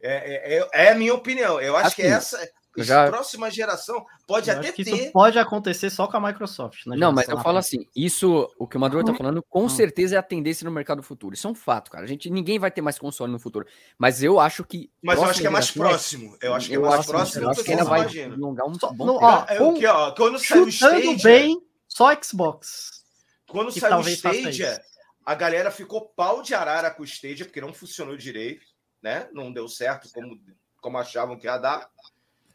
É, 0.00 0.58
é, 0.58 0.68
é 0.72 0.88
a 0.90 0.94
minha 0.94 1.14
opinião. 1.14 1.60
Eu 1.60 1.76
acho 1.76 1.88
assim, 1.88 2.02
que 2.02 2.02
essa 2.02 2.50
já... 2.76 3.06
próxima 3.06 3.50
geração 3.50 4.04
pode 4.26 4.50
eu 4.50 4.58
até 4.58 4.72
ter. 4.72 4.82
Isso 4.82 5.12
pode 5.12 5.38
acontecer 5.38 5.90
só 5.90 6.06
com 6.06 6.16
a 6.16 6.20
Microsoft. 6.20 6.86
Não, 6.86 7.12
mas 7.12 7.28
eu 7.28 7.38
falo 7.38 7.58
assim: 7.58 7.86
isso, 7.94 8.50
o 8.58 8.66
que 8.66 8.76
o 8.76 8.80
Maduro 8.80 9.00
está 9.00 9.14
falando, 9.14 9.42
com 9.48 9.64
hum. 9.64 9.68
certeza 9.68 10.16
é 10.16 10.18
a 10.18 10.22
tendência 10.22 10.64
no 10.64 10.70
mercado 10.70 11.02
futuro. 11.02 11.34
Isso 11.34 11.46
é 11.46 11.50
um 11.50 11.54
fato, 11.54 11.90
cara. 11.90 12.04
A 12.04 12.08
gente, 12.08 12.30
ninguém 12.30 12.58
vai 12.58 12.70
ter 12.70 12.80
mais 12.80 12.98
console 12.98 13.30
no 13.30 13.38
futuro. 13.38 13.66
Mas 13.98 14.22
eu 14.22 14.40
acho 14.40 14.64
que. 14.64 14.90
Mas 15.02 15.18
eu 15.18 15.24
acho 15.24 15.40
que 15.40 15.46
é 15.46 15.50
mais 15.50 15.70
próximo. 15.70 16.36
Eu 16.40 16.54
acho 16.54 16.68
que 16.68 16.74
é 16.74 16.78
mais 16.78 17.06
próximo. 17.06 17.44
Eu 17.44 17.50
acho 17.50 17.64
que 17.64 17.70
ainda 17.70 17.84
vai 17.84 18.00
alongar 18.24 18.66
um 18.66 18.72
bom 18.94 19.06
no, 19.06 19.16
ó, 19.16 19.44
é, 19.48 19.60
o 19.60 19.74
que, 19.74 19.86
ó, 19.86 20.12
Quando 20.12 20.38
saiu 20.38 20.64
o 20.64 20.68
Stadia. 20.68 21.16
bem, 21.22 21.60
só 21.88 22.10
Xbox. 22.22 23.04
Quando 23.46 23.70
saiu 23.70 23.98
o 23.98 24.08
Stadia 24.08 24.80
a 25.24 25.34
galera 25.34 25.70
ficou 25.70 26.08
pau 26.08 26.42
de 26.42 26.54
arara 26.54 26.90
com 26.90 27.02
o 27.02 27.06
Stadia, 27.06 27.46
porque 27.46 27.60
não 27.60 27.72
funcionou 27.72 28.16
direito, 28.16 28.66
né? 29.02 29.28
Não 29.32 29.52
deu 29.52 29.68
certo 29.68 30.10
como, 30.12 30.38
como 30.80 30.98
achavam 30.98 31.38
que 31.38 31.46
ia 31.46 31.56
dar. 31.56 31.88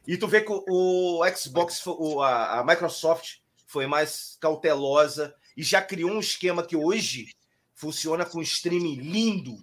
E 0.09 0.17
tu 0.17 0.27
vê 0.27 0.41
que 0.41 0.51
o, 0.51 0.63
o 0.67 1.37
Xbox, 1.37 1.85
o, 1.85 2.19
a, 2.19 2.61
a, 2.61 2.63
Microsoft 2.63 3.41
foi 3.67 3.85
mais 3.85 4.39
cautelosa 4.41 5.35
e 5.55 5.61
já 5.61 5.83
criou 5.83 6.09
um 6.09 6.19
esquema 6.19 6.65
que 6.65 6.75
hoje 6.75 7.29
funciona 7.75 8.25
com 8.25 8.41
streaming 8.41 8.95
lindo. 8.95 9.55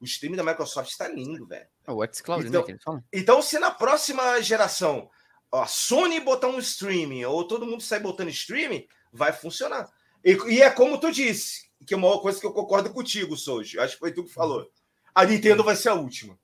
O 0.00 0.04
streaming 0.04 0.34
da 0.34 0.42
Microsoft 0.42 0.90
está 0.90 1.06
lindo, 1.06 1.46
velho. 1.46 1.68
É 1.86 1.92
o 1.92 2.04
xCloud, 2.12 2.48
então, 2.48 2.66
né? 2.96 3.04
Então, 3.12 3.40
se 3.40 3.60
na 3.60 3.70
próxima 3.70 4.42
geração 4.42 5.08
a 5.52 5.68
Sony 5.68 6.18
botar 6.18 6.48
um 6.48 6.58
streaming 6.58 7.24
ou 7.24 7.46
todo 7.46 7.64
mundo 7.64 7.80
sair 7.80 8.00
botando 8.00 8.30
streaming, 8.30 8.88
vai 9.12 9.32
funcionar. 9.32 9.88
E, 10.24 10.32
e 10.48 10.62
é 10.62 10.68
como 10.68 10.98
tu 10.98 11.12
disse, 11.12 11.70
que 11.86 11.94
é 11.94 11.96
uma 11.96 12.20
coisa 12.20 12.40
que 12.40 12.46
eu 12.46 12.52
concordo 12.52 12.90
contigo, 12.90 13.36
Souji. 13.36 13.78
Acho 13.78 13.94
que 13.94 14.00
foi 14.00 14.12
tu 14.12 14.24
que 14.24 14.32
falou. 14.32 14.68
A 15.14 15.24
Nintendo 15.24 15.62
vai 15.62 15.76
ser 15.76 15.90
a 15.90 15.94
última. 15.94 16.36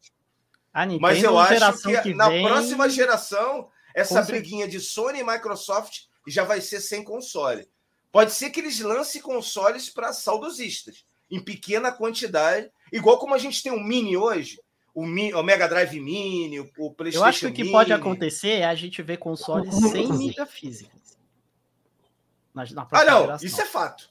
A 0.73 0.87
Nintendo, 0.87 1.03
Mas 1.03 1.23
eu 1.23 1.39
acho 1.39 1.83
que, 1.83 2.03
que 2.03 2.15
na 2.15 2.31
próxima 2.31 2.89
geração, 2.89 3.69
essa 3.95 4.21
Com 4.21 4.27
briguinha 4.27 4.67
de 4.67 4.81
Sony 4.81 5.21
e 5.21 5.25
Microsoft 5.25 6.05
já 6.27 6.45
vai 6.45 6.61
ser 6.61 6.81
sem 6.81 7.05
console. 7.05 7.69
Pode 8.11 8.33
ser 8.33 8.51
que 8.51 8.61
eles 8.61 8.81
lancem 8.81 9.21
consoles 9.21 9.91
para 9.91 10.13
saudosistas, 10.13 11.05
em 11.31 11.41
pequena 11.41 11.91
quantidade, 11.91 12.71
igual 12.93 13.19
como 13.19 13.35
a 13.35 13.39
gente 13.39 13.63
tem 13.63 13.73
o 13.73 13.77
um 13.77 13.83
Mini 13.83 14.17
hoje, 14.17 14.61
o, 14.95 15.07
Mi, 15.07 15.33
o 15.33 15.43
Mega 15.43 15.67
Drive 15.67 15.99
Mini, 15.99 16.61
o, 16.61 16.71
o 16.79 16.93
PlayStation 16.93 17.25
Eu 17.25 17.29
acho 17.29 17.41
que 17.41 17.47
o 17.47 17.53
que 17.53 17.63
Mini. 17.63 17.73
pode 17.73 17.93
acontecer 17.93 18.61
é 18.61 18.67
a 18.67 18.75
gente 18.75 19.03
ver 19.03 19.17
consoles 19.17 19.75
sem 19.91 20.13
mídia 20.13 20.47
física. 20.47 20.93
Na, 22.55 22.65
na 22.71 22.87
ah, 22.91 23.05
não, 23.05 23.21
geração. 23.23 23.47
isso 23.47 23.61
é 23.61 23.65
fato. 23.65 24.11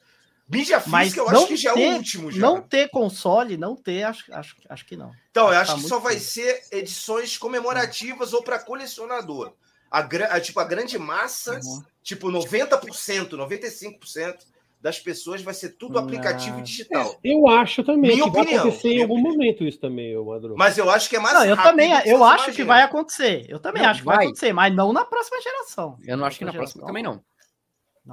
Mídia 0.52 0.82
física, 0.82 1.22
eu 1.22 1.30
acho 1.30 1.48
que 1.48 1.56
já 1.56 1.74
ter, 1.74 1.82
é 1.82 1.90
o 1.92 1.96
último. 1.96 2.32
Já. 2.32 2.42
Não 2.42 2.62
ter 2.62 2.90
console, 2.90 3.56
não 3.56 3.76
ter, 3.76 4.04
acho, 4.04 4.34
acho, 4.34 4.56
acho 4.68 4.86
que 4.86 4.98
não. 4.98 5.12
Então, 5.30 5.48
eu 5.48 5.58
acho 5.58 5.76
tá 5.76 5.82
que 5.82 5.88
só 5.88 6.00
vai 6.00 6.20
ser 6.20 6.62
edições 6.72 7.38
comemorativas 7.38 8.34
ou 8.34 8.44
para 8.44 8.60
colecionador. 8.60 9.54
A, 9.90 10.00
a, 10.00 10.40
tipo, 10.42 10.60
a 10.60 10.64
grande 10.64 10.98
massa, 10.98 11.60
uhum. 11.64 11.84
tipo 12.04 12.28
90%, 12.30 13.30
95% 13.30 14.38
das 14.82 15.00
pessoas 15.00 15.42
vai 15.42 15.54
ser 15.54 15.70
tudo 15.78 16.00
aplicativo 16.00 16.58
ah. 16.58 16.62
digital. 16.62 17.20
É, 17.24 17.34
eu 17.34 17.48
acho 17.48 17.84
também 17.84 18.16
minha 18.16 18.24
que 18.24 18.30
opinião, 18.30 18.46
vai 18.46 18.56
acontecer 18.56 18.90
em 18.90 19.02
algum 19.04 19.14
opinião. 19.14 19.34
momento 19.34 19.64
isso 19.64 19.80
também, 19.80 20.26
Madru. 20.26 20.56
Mas 20.58 20.78
eu 20.78 20.90
acho 20.90 21.08
que 21.08 21.16
é 21.16 21.20
mais 21.20 21.36
não, 21.36 21.46
eu 21.46 21.56
também, 21.56 21.92
eu 21.92 22.24
acho 22.24 22.46
imagina. 22.46 22.56
que 22.56 22.64
vai 22.64 22.82
acontecer. 22.82 23.46
Eu 23.48 23.60
também 23.60 23.84
não, 23.84 23.90
acho 23.90 24.00
que 24.00 24.06
vai. 24.06 24.16
vai 24.18 24.26
acontecer, 24.26 24.54
mas 24.54 24.76
não 24.76 24.92
na 24.92 25.06
próxima 25.06 25.40
geração. 25.40 25.98
Eu 26.04 26.18
não 26.18 26.26
acho 26.26 26.40
que 26.40 26.46
na 26.46 26.54
próxima 26.54 26.86
também 26.86 27.04
não. 27.04 27.22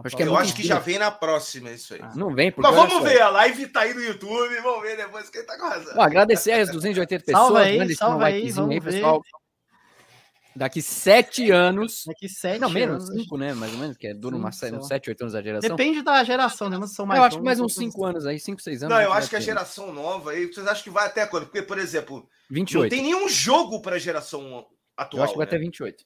Acho 0.04 0.16
que 0.16 0.22
é 0.22 0.26
eu 0.26 0.36
acho 0.36 0.54
que 0.54 0.66
já 0.66 0.78
vem 0.78 0.98
na 0.98 1.10
próxima 1.10 1.70
isso 1.70 1.94
aí. 1.94 2.00
não 2.14 2.34
vem, 2.34 2.52
porque. 2.52 2.70
Mas 2.70 2.76
vamos 2.76 3.02
ver, 3.02 3.22
a 3.22 3.30
live 3.30 3.68
tá 3.68 3.80
aí 3.80 3.94
no 3.94 4.02
YouTube, 4.02 4.60
vamos 4.60 4.82
ver 4.82 4.96
depois 4.96 5.30
quem 5.30 5.44
tá 5.44 5.58
com 5.58 5.66
razão. 5.66 5.94
Bom, 5.94 6.02
agradecer 6.02 6.52
as 6.52 6.70
280 6.70 7.24
pessoas. 7.24 7.46
Salve 7.46 7.62
aí, 7.62 7.94
salve 7.94 8.24
aí, 8.24 8.50
vamos 8.50 8.70
aí, 8.70 8.80
pessoal. 8.80 9.22
Daqui 10.58 10.82
sete 10.82 11.50
anos. 11.52 12.02
Daqui 12.04 12.28
sete 12.28 12.60
Não, 12.60 12.68
menos 12.68 13.06
cinco, 13.06 13.38
né? 13.38 13.54
Mais 13.54 13.72
ou 13.72 13.78
menos, 13.78 13.96
que 13.96 14.08
é 14.08 14.14
duro 14.14 14.36
uns 14.36 14.56
sete, 14.88 15.08
oito 15.08 15.22
anos 15.22 15.32
da 15.32 15.40
geração. 15.40 15.70
Depende 15.70 16.02
da 16.02 16.22
geração, 16.24 16.68
né? 16.68 16.76
Mas 16.76 16.94
são 16.94 17.06
mais 17.06 17.18
eu 17.18 17.24
acho 17.24 17.38
que 17.38 17.44
mais 17.44 17.60
uns 17.60 17.74
cinco 17.74 18.04
anos 18.04 18.26
aí, 18.26 18.40
cinco, 18.40 18.60
seis 18.60 18.82
anos. 18.82 18.94
Não, 18.94 19.00
eu 19.00 19.12
acho 19.12 19.30
que 19.30 19.36
a 19.36 19.40
geração 19.40 19.92
nova 19.92 20.32
aí, 20.32 20.46
vocês 20.46 20.66
acham 20.66 20.82
que 20.82 20.90
vai 20.90 21.06
até 21.06 21.24
quando? 21.26 21.44
Porque, 21.44 21.62
por 21.62 21.78
exemplo, 21.78 22.28
28. 22.50 22.82
não 22.82 22.88
tem 22.90 23.02
nenhum 23.02 23.28
jogo 23.28 23.80
para 23.80 23.96
a 23.96 23.98
geração 23.98 24.66
atual. 24.96 25.20
Eu 25.20 25.24
acho 25.24 25.32
que 25.32 25.38
vai 25.38 25.46
né? 25.46 25.50
até 25.50 25.58
28. 25.58 26.04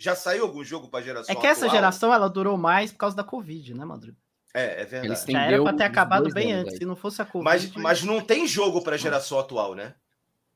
Já 0.00 0.16
saiu 0.16 0.44
algum 0.44 0.64
jogo 0.64 0.88
para 0.88 1.04
geração 1.04 1.32
É 1.32 1.38
que 1.38 1.46
essa 1.46 1.68
geração 1.68 2.12
ela 2.12 2.26
durou 2.26 2.56
mais 2.56 2.90
por 2.90 2.96
causa 2.96 3.14
da 3.14 3.22
Covid, 3.22 3.74
né, 3.74 3.84
Madruga? 3.84 4.16
É, 4.54 4.80
é 4.80 4.84
verdade. 4.86 5.30
Já 5.30 5.42
era 5.42 5.62
para 5.62 5.76
ter 5.76 5.84
acabado 5.84 6.32
bem 6.32 6.54
antes, 6.54 6.72
aí. 6.72 6.78
se 6.78 6.86
não 6.86 6.96
fosse 6.96 7.20
a 7.20 7.24
Covid. 7.26 7.44
Mas, 7.44 7.70
mas 7.74 8.02
não 8.02 8.18
tem 8.18 8.46
jogo 8.46 8.82
para 8.82 8.94
a 8.94 8.98
geração 8.98 9.38
atual, 9.38 9.74
né? 9.74 9.94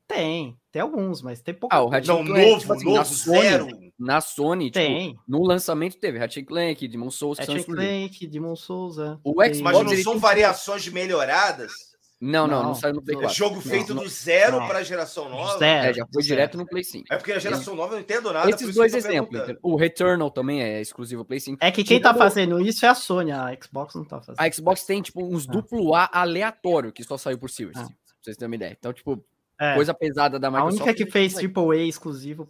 Tem, 0.07 0.57
tem 0.71 0.81
alguns, 0.81 1.21
mas 1.21 1.41
tem 1.41 1.53
pouco. 1.53 1.75
Ah, 1.75 1.81
o 1.81 1.89
Ratchet 1.89 2.07
não, 2.07 2.25
Clank, 2.25 2.41
novo, 2.41 2.59
tipo 2.59 2.73
assim, 2.73 2.85
novo, 2.85 2.97
na 2.97 3.03
zero. 3.03 3.69
Sony, 3.69 3.93
na 3.97 4.21
Sony, 4.21 4.65
tipo, 4.65 4.73
tem. 4.73 5.09
Tipo, 5.11 5.23
no 5.27 5.43
lançamento 5.43 5.97
teve 5.97 6.17
Ratchet 6.17 6.45
Clank, 6.45 6.87
Demon 6.87 7.11
Souls, 7.11 7.39
Ratchet 7.39 7.65
Clank, 7.65 8.27
Demon 8.27 8.55
Souls, 8.55 8.97
é. 8.97 9.17
O 9.23 9.31
Xbox, 9.43 9.61
mas 9.61 9.83
não 9.83 9.97
são 9.97 10.19
variações 10.19 10.87
melhoradas? 10.89 11.94
Não, 12.19 12.47
não, 12.47 12.57
não, 12.57 12.63
não 12.69 12.75
saiu 12.75 12.93
no 12.93 13.03
Play 13.03 13.17
4. 13.17 13.31
É 13.31 13.33
jogo 13.35 13.61
feito 13.61 13.93
não, 13.93 14.03
do 14.03 14.09
zero 14.09 14.57
para 14.67 14.79
a 14.79 14.83
geração 14.83 15.29
nova. 15.29 15.57
Zero, 15.59 15.87
é, 15.89 15.93
já 15.93 16.05
foi 16.11 16.23
direto 16.23 16.57
no 16.57 16.65
Play 16.65 16.83
5. 16.83 17.05
É 17.11 17.17
porque 17.17 17.33
a 17.33 17.39
geração 17.39 17.75
nova 17.75 17.93
eu 17.93 17.95
não 17.95 18.01
entendo 18.01 18.31
nada. 18.31 18.49
Esses 18.49 18.73
dois 18.73 18.93
exemplos. 18.93 19.39
O 19.61 19.75
Returnal 19.75 20.31
também 20.31 20.61
é 20.61 20.81
exclusivo 20.81 21.25
Play 21.25 21.41
5. 21.41 21.57
É 21.61 21.71
que 21.71 21.83
quem 21.83 21.99
tá 21.99 22.13
fazendo 22.13 22.59
isso 22.61 22.85
é 22.85 22.89
a 22.89 22.95
Sony, 22.95 23.31
a 23.31 23.55
Xbox 23.61 23.95
não 23.95 24.05
tá 24.05 24.21
fazendo. 24.21 24.39
A 24.39 24.51
Xbox 24.51 24.85
tem, 24.85 25.01
tipo, 25.01 25.23
uns 25.23 25.47
ah. 25.47 25.51
duplo 25.51 25.93
A 25.93 26.09
aleatório 26.13 26.93
que 26.93 27.03
só 27.03 27.17
saiu 27.17 27.37
por 27.37 27.49
Series. 27.49 27.77
Ah. 27.77 27.83
Pra 27.83 27.93
vocês 28.21 28.37
terem 28.37 28.49
uma 28.49 28.55
ideia. 28.55 28.75
Então, 28.79 28.93
tipo, 28.93 29.23
é. 29.59 29.75
coisa 29.75 29.93
pesada 29.93 30.39
da 30.39 30.49
Microsoft. 30.49 30.79
A 30.79 30.83
única 30.83 31.05
que 31.05 31.11
fez 31.11 31.35
AAA 31.35 31.83
exclusivo 31.83 32.47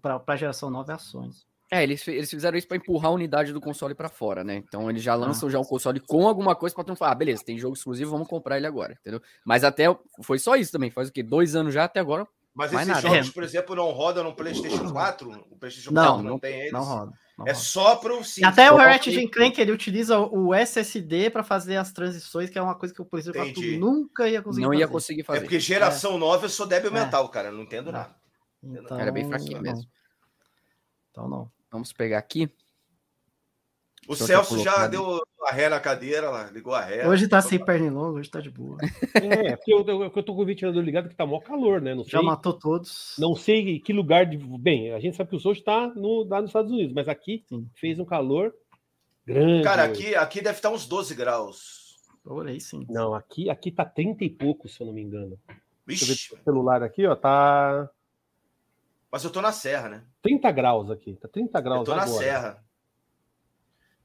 para 0.00 0.22
a 0.26 0.36
geração 0.36 0.70
nova 0.70 0.92
é 0.92 0.94
a 0.94 0.98
Sony. 0.98 1.32
É, 1.74 1.82
eles, 1.82 2.06
eles 2.06 2.30
fizeram 2.30 2.56
isso 2.56 2.68
para 2.68 2.76
empurrar 2.76 3.10
a 3.10 3.14
unidade 3.14 3.52
do 3.52 3.60
console 3.60 3.96
para 3.96 4.08
fora, 4.08 4.44
né? 4.44 4.54
Então 4.56 4.88
eles 4.88 5.02
já 5.02 5.14
lançam 5.16 5.48
ah. 5.48 5.52
já 5.52 5.58
um 5.58 5.64
console 5.64 5.98
com 5.98 6.28
alguma 6.28 6.54
coisa 6.54 6.72
para 6.72 6.84
tu 6.84 6.94
falar, 6.94 7.10
ah, 7.10 7.16
beleza, 7.16 7.44
tem 7.44 7.58
jogo 7.58 7.74
exclusivo, 7.74 8.12
vamos 8.12 8.28
comprar 8.28 8.56
ele 8.56 8.66
agora, 8.66 8.96
entendeu? 9.00 9.20
Mas 9.44 9.64
até 9.64 9.86
foi 10.22 10.38
só 10.38 10.54
isso 10.54 10.70
também, 10.70 10.90
faz 10.90 11.08
o 11.08 11.12
quê? 11.12 11.20
Dois 11.20 11.56
anos 11.56 11.74
já 11.74 11.82
até 11.82 11.98
agora. 11.98 12.28
Mas 12.54 12.72
esses 12.72 12.86
nada. 12.86 13.00
jogos, 13.00 13.30
por 13.30 13.42
exemplo, 13.42 13.74
não 13.74 13.90
rodam 13.90 14.22
no 14.22 14.36
PlayStation 14.36 14.88
4? 14.88 15.28
O 15.50 15.56
PlayStation 15.56 15.92
4 15.92 15.92
não, 15.92 16.16
não, 16.18 16.30
não 16.30 16.38
tem 16.38 16.60
eles? 16.60 16.72
Não 16.72 16.84
roda. 16.84 17.12
Não 17.36 17.46
é 17.46 17.50
roda. 17.50 17.54
só 17.54 17.96
para 17.96 18.14
o 18.14 18.20
Até 18.44 18.70
o 18.70 18.76
Ratchet 18.76 19.28
Clank 19.28 19.60
ele 19.60 19.72
utiliza 19.72 20.20
o 20.20 20.54
SSD 20.54 21.30
para 21.30 21.42
fazer 21.42 21.76
as 21.76 21.90
transições, 21.90 22.50
que 22.50 22.56
é 22.56 22.62
uma 22.62 22.76
coisa 22.76 22.94
que 22.94 23.02
o 23.02 23.04
PlayStation 23.04 23.52
4 23.52 23.78
nunca 23.80 24.28
ia 24.28 24.40
conseguir 24.40 24.62
não 24.62 24.70
fazer. 24.70 24.80
ia 24.80 24.88
conseguir 24.88 25.22
fazer. 25.24 25.38
É 25.38 25.40
porque 25.40 25.58
geração 25.58 26.14
é. 26.14 26.18
nova 26.18 26.44
eu 26.44 26.50
sou 26.50 26.66
débil 26.66 26.92
é. 26.92 26.94
mental, 26.94 27.28
cara, 27.28 27.50
não 27.50 27.62
entendo 27.62 27.90
nada. 27.90 28.14
Então, 28.62 29.00
Era 29.00 29.10
bem 29.10 29.26
fraquinho 29.26 29.60
mesmo. 29.60 29.84
Então 31.10 31.28
não. 31.28 31.50
Vamos 31.74 31.92
pegar 31.92 32.18
aqui. 32.18 32.48
O 34.06 34.14
Celso 34.14 34.62
já 34.62 34.86
deu 34.86 35.20
a 35.42 35.52
ré 35.52 35.68
na 35.68 35.80
cadeira 35.80 36.30
lá, 36.30 36.48
ligou 36.48 36.72
a 36.72 36.80
ré. 36.80 37.08
Hoje 37.08 37.26
tá 37.26 37.42
sem 37.42 37.58
perna 37.58 37.90
longa, 37.90 38.20
hoje 38.20 38.30
tá 38.30 38.40
de 38.40 38.48
boa. 38.48 38.78
É, 39.12 39.56
porque 39.56 39.74
eu, 39.74 39.84
eu, 39.84 40.02
eu 40.04 40.22
tô 40.22 40.36
com 40.36 40.42
o 40.42 40.46
ventilador 40.46 40.80
ligado 40.80 41.08
que 41.08 41.16
tá 41.16 41.26
mó 41.26 41.40
calor, 41.40 41.80
né? 41.80 41.92
Não 41.92 42.04
já 42.04 42.22
matou 42.22 42.52
todos. 42.52 43.16
Não 43.18 43.34
sei 43.34 43.80
que 43.80 43.92
lugar 43.92 44.24
de. 44.24 44.36
Bem, 44.36 44.92
a 44.92 45.00
gente 45.00 45.16
sabe 45.16 45.30
que 45.30 45.36
o 45.36 45.40
Souza 45.40 45.60
tá 45.64 45.88
no, 45.96 46.22
lá 46.22 46.40
nos 46.40 46.50
Estados 46.50 46.70
Unidos, 46.70 46.94
mas 46.94 47.08
aqui 47.08 47.44
Sim. 47.48 47.68
fez 47.74 47.98
um 47.98 48.04
calor 48.04 48.54
grande. 49.26 49.64
Cara, 49.64 49.82
aqui, 49.82 50.14
aqui 50.14 50.40
deve 50.40 50.58
estar 50.58 50.70
uns 50.70 50.86
12 50.86 51.12
graus. 51.16 51.96
Olhei 52.24 52.60
sim. 52.60 52.86
Não, 52.88 53.14
aqui, 53.14 53.50
aqui 53.50 53.72
tá 53.72 53.84
30 53.84 54.22
e 54.22 54.30
pouco, 54.30 54.68
se 54.68 54.80
eu 54.80 54.86
não 54.86 54.94
me 54.94 55.02
engano. 55.02 55.36
Vixe. 55.84 56.06
Deixa 56.06 56.32
eu 56.32 56.36
ver 56.36 56.40
o 56.40 56.44
celular 56.44 56.84
aqui, 56.84 57.04
ó, 57.04 57.16
tá 57.16 57.90
Mas 59.14 59.22
eu 59.22 59.30
tô 59.30 59.40
na 59.40 59.52
serra, 59.52 59.88
né? 59.88 60.04
30 60.22 60.50
graus 60.50 60.90
aqui. 60.90 61.14
Tá 61.14 61.28
30 61.28 61.60
graus 61.60 61.78
Eu 61.78 61.84
tô 61.84 61.92
agora. 61.92 62.10
na 62.10 62.18
serra. 62.18 62.64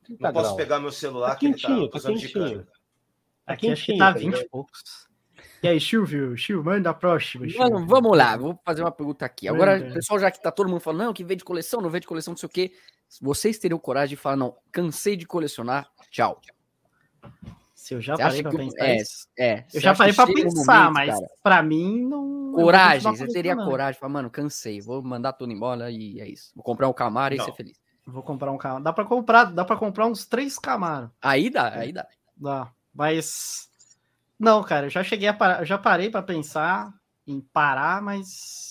Não 0.08 0.18
graus. 0.18 0.34
posso 0.36 0.56
pegar 0.56 0.80
meu 0.80 0.92
celular 0.92 1.30
tá 1.32 1.36
quentinho, 1.38 1.58
que 1.58 1.74
ele 1.74 1.90
tá, 1.90 2.00
tá 2.00 2.08
quentinho. 2.10 2.68
Aqui 3.44 3.72
acho 3.72 3.86
que 3.88 3.98
tá 3.98 4.12
20 4.12 4.36
e 4.36 4.50
poucos. 4.50 5.10
E 5.64 5.68
aí, 5.68 5.82
Silvio, 5.82 6.38
Silvio, 6.38 6.64
manda 6.64 6.92
a 6.92 6.94
próxima. 6.94 7.48
Mano, 7.58 7.88
vamos 7.88 8.16
lá, 8.16 8.38
vou 8.38 8.62
fazer 8.64 8.84
uma 8.84 8.92
pergunta 8.92 9.26
aqui. 9.26 9.48
Agora, 9.48 9.80
manda. 9.80 9.96
pessoal, 9.96 10.20
já 10.20 10.30
que 10.30 10.44
tá 10.44 10.52
todo 10.52 10.70
mundo 10.70 10.80
falando, 10.80 11.06
não, 11.06 11.14
que 11.14 11.24
vê 11.24 11.36
de 11.36 11.44
coleção, 11.44 11.82
não 11.82 11.90
vê 11.90 12.00
de 12.00 12.06
coleção, 12.06 12.34
não 12.34 12.38
sei 12.38 12.46
o 12.46 12.52
quê. 12.52 12.72
Vocês 13.20 13.58
teriam 13.58 13.80
coragem 13.80 14.16
de 14.16 14.22
falar, 14.22 14.36
não, 14.36 14.56
cansei 14.72 15.18
de 15.18 15.26
colecionar, 15.26 15.90
tchau. 16.12 16.40
Se 17.90 17.96
eu 17.96 18.02
já 18.02 18.16
você 18.16 18.22
parei 18.22 18.44
pra 18.44 18.52
pensar. 18.52 18.86
É, 18.86 19.46
é, 19.50 19.66
eu 19.74 19.82
já 19.82 19.96
parei 19.96 20.14
pra 20.14 20.28
pensar, 20.28 20.92
momento, 20.92 20.94
mas 20.94 21.16
cara, 21.16 21.28
pra 21.42 21.64
mim 21.64 22.06
não. 22.06 22.52
Coragem, 22.54 23.16
você 23.16 23.28
teria 23.28 23.56
coragem 23.56 24.00
falar, 24.00 24.14
mano, 24.14 24.30
cansei, 24.30 24.80
vou 24.80 25.02
mandar 25.02 25.34
tudo 25.34 25.52
embora 25.52 25.90
e 25.90 26.22
é 26.22 26.30
isso. 26.30 26.52
Vou 26.56 26.64
comprar 26.64 26.88
um 26.88 26.94
Camaro 26.94 27.36
não. 27.36 27.44
e 27.44 27.46
ser 27.46 27.52
feliz. 27.54 27.82
Vou 28.06 28.22
comprar 28.22 28.52
um 28.52 28.60
Camaro. 28.60 28.84
Dá 28.84 28.94
pra 28.94 29.06
comprar, 29.06 29.46
dá 29.46 29.66
pra 29.66 29.76
comprar 29.76 30.06
uns 30.06 30.24
três 30.24 30.60
Camaro. 30.60 31.10
Aí 31.20 31.50
dá, 31.50 31.74
aí 31.74 31.92
dá. 31.92 32.06
Dá. 32.38 32.72
Mas 32.94 33.68
não, 34.38 34.62
cara, 34.62 34.86
eu 34.86 34.92
já 34.92 35.04
cheguei 35.04 35.28
a 35.28 35.34
parar, 35.34 35.66
já 35.66 35.80
parei 35.80 36.12
para 36.12 36.22
pensar 36.22 36.94
em 37.26 37.42
parar, 37.42 38.04
mas 38.04 38.69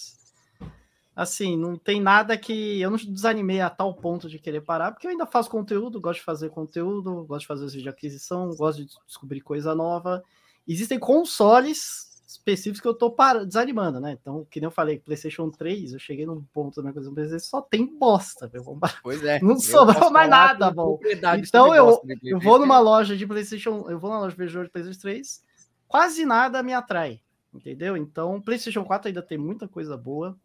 assim, 1.19 1.57
não 1.57 1.77
tem 1.77 2.01
nada 2.01 2.39
que 2.39 2.81
eu 2.81 2.91
não 2.91 2.97
desanimei 2.97 3.61
a 3.61 3.69
tal 3.69 3.93
ponto 3.93 4.29
de 4.29 4.39
querer 4.39 4.61
parar, 4.61 4.93
porque 4.93 5.05
eu 5.05 5.11
ainda 5.11 5.27
faço 5.27 5.51
conteúdo, 5.51 6.01
gosto 6.01 6.21
de 6.21 6.25
fazer 6.25 6.49
conteúdo, 6.49 7.25
gosto 7.25 7.41
de 7.41 7.47
fazer 7.49 7.65
os 7.65 7.73
vídeos 7.73 7.83
de 7.83 7.89
aquisição, 7.89 8.55
gosto 8.55 8.85
de 8.85 8.89
descobrir 9.05 9.41
coisa 9.41 9.75
nova. 9.75 10.23
Existem 10.67 10.97
consoles 10.97 12.23
específicos 12.25 12.81
que 12.81 12.87
eu 12.87 12.95
tô 12.95 13.13
desanimando, 13.45 13.99
né? 13.99 14.17
Então, 14.21 14.47
que 14.49 14.61
nem 14.61 14.69
eu 14.69 14.71
falei, 14.71 15.01
PlayStation 15.01 15.51
3, 15.51 15.95
eu 15.95 15.99
cheguei 15.99 16.25
num 16.25 16.41
ponto 16.55 16.77
da 16.77 16.83
minha 16.83 16.95
coisa, 16.95 17.11
PlayStation 17.11 17.47
só 17.47 17.63
tem 17.63 17.85
bosta, 17.99 18.49
meu. 18.53 18.79
Pois 19.03 19.25
é. 19.25 19.43
Não 19.43 19.59
sobrou 19.59 20.13
mais 20.13 20.31
nada, 20.31 20.71
bom. 20.71 21.01
Então 21.49 21.75
eu, 21.75 22.01
eu 22.23 22.39
vou 22.39 22.61
numa 22.61 22.79
loja 22.79 23.17
de 23.17 23.27
PlayStation, 23.27 23.87
eu 23.91 23.99
vou 23.99 24.11
na 24.11 24.21
loja 24.21 24.37
de 24.37 24.71
PlayStation 24.71 25.01
3, 25.01 25.43
quase 25.89 26.25
nada 26.25 26.63
me 26.63 26.73
atrai, 26.73 27.21
entendeu? 27.53 27.97
Então, 27.97 28.41
PlayStation 28.41 28.85
4 28.85 29.09
ainda 29.09 29.23
tem 29.23 29.37
muita 29.37 29.67
coisa 29.67 29.97
boa 29.97 30.39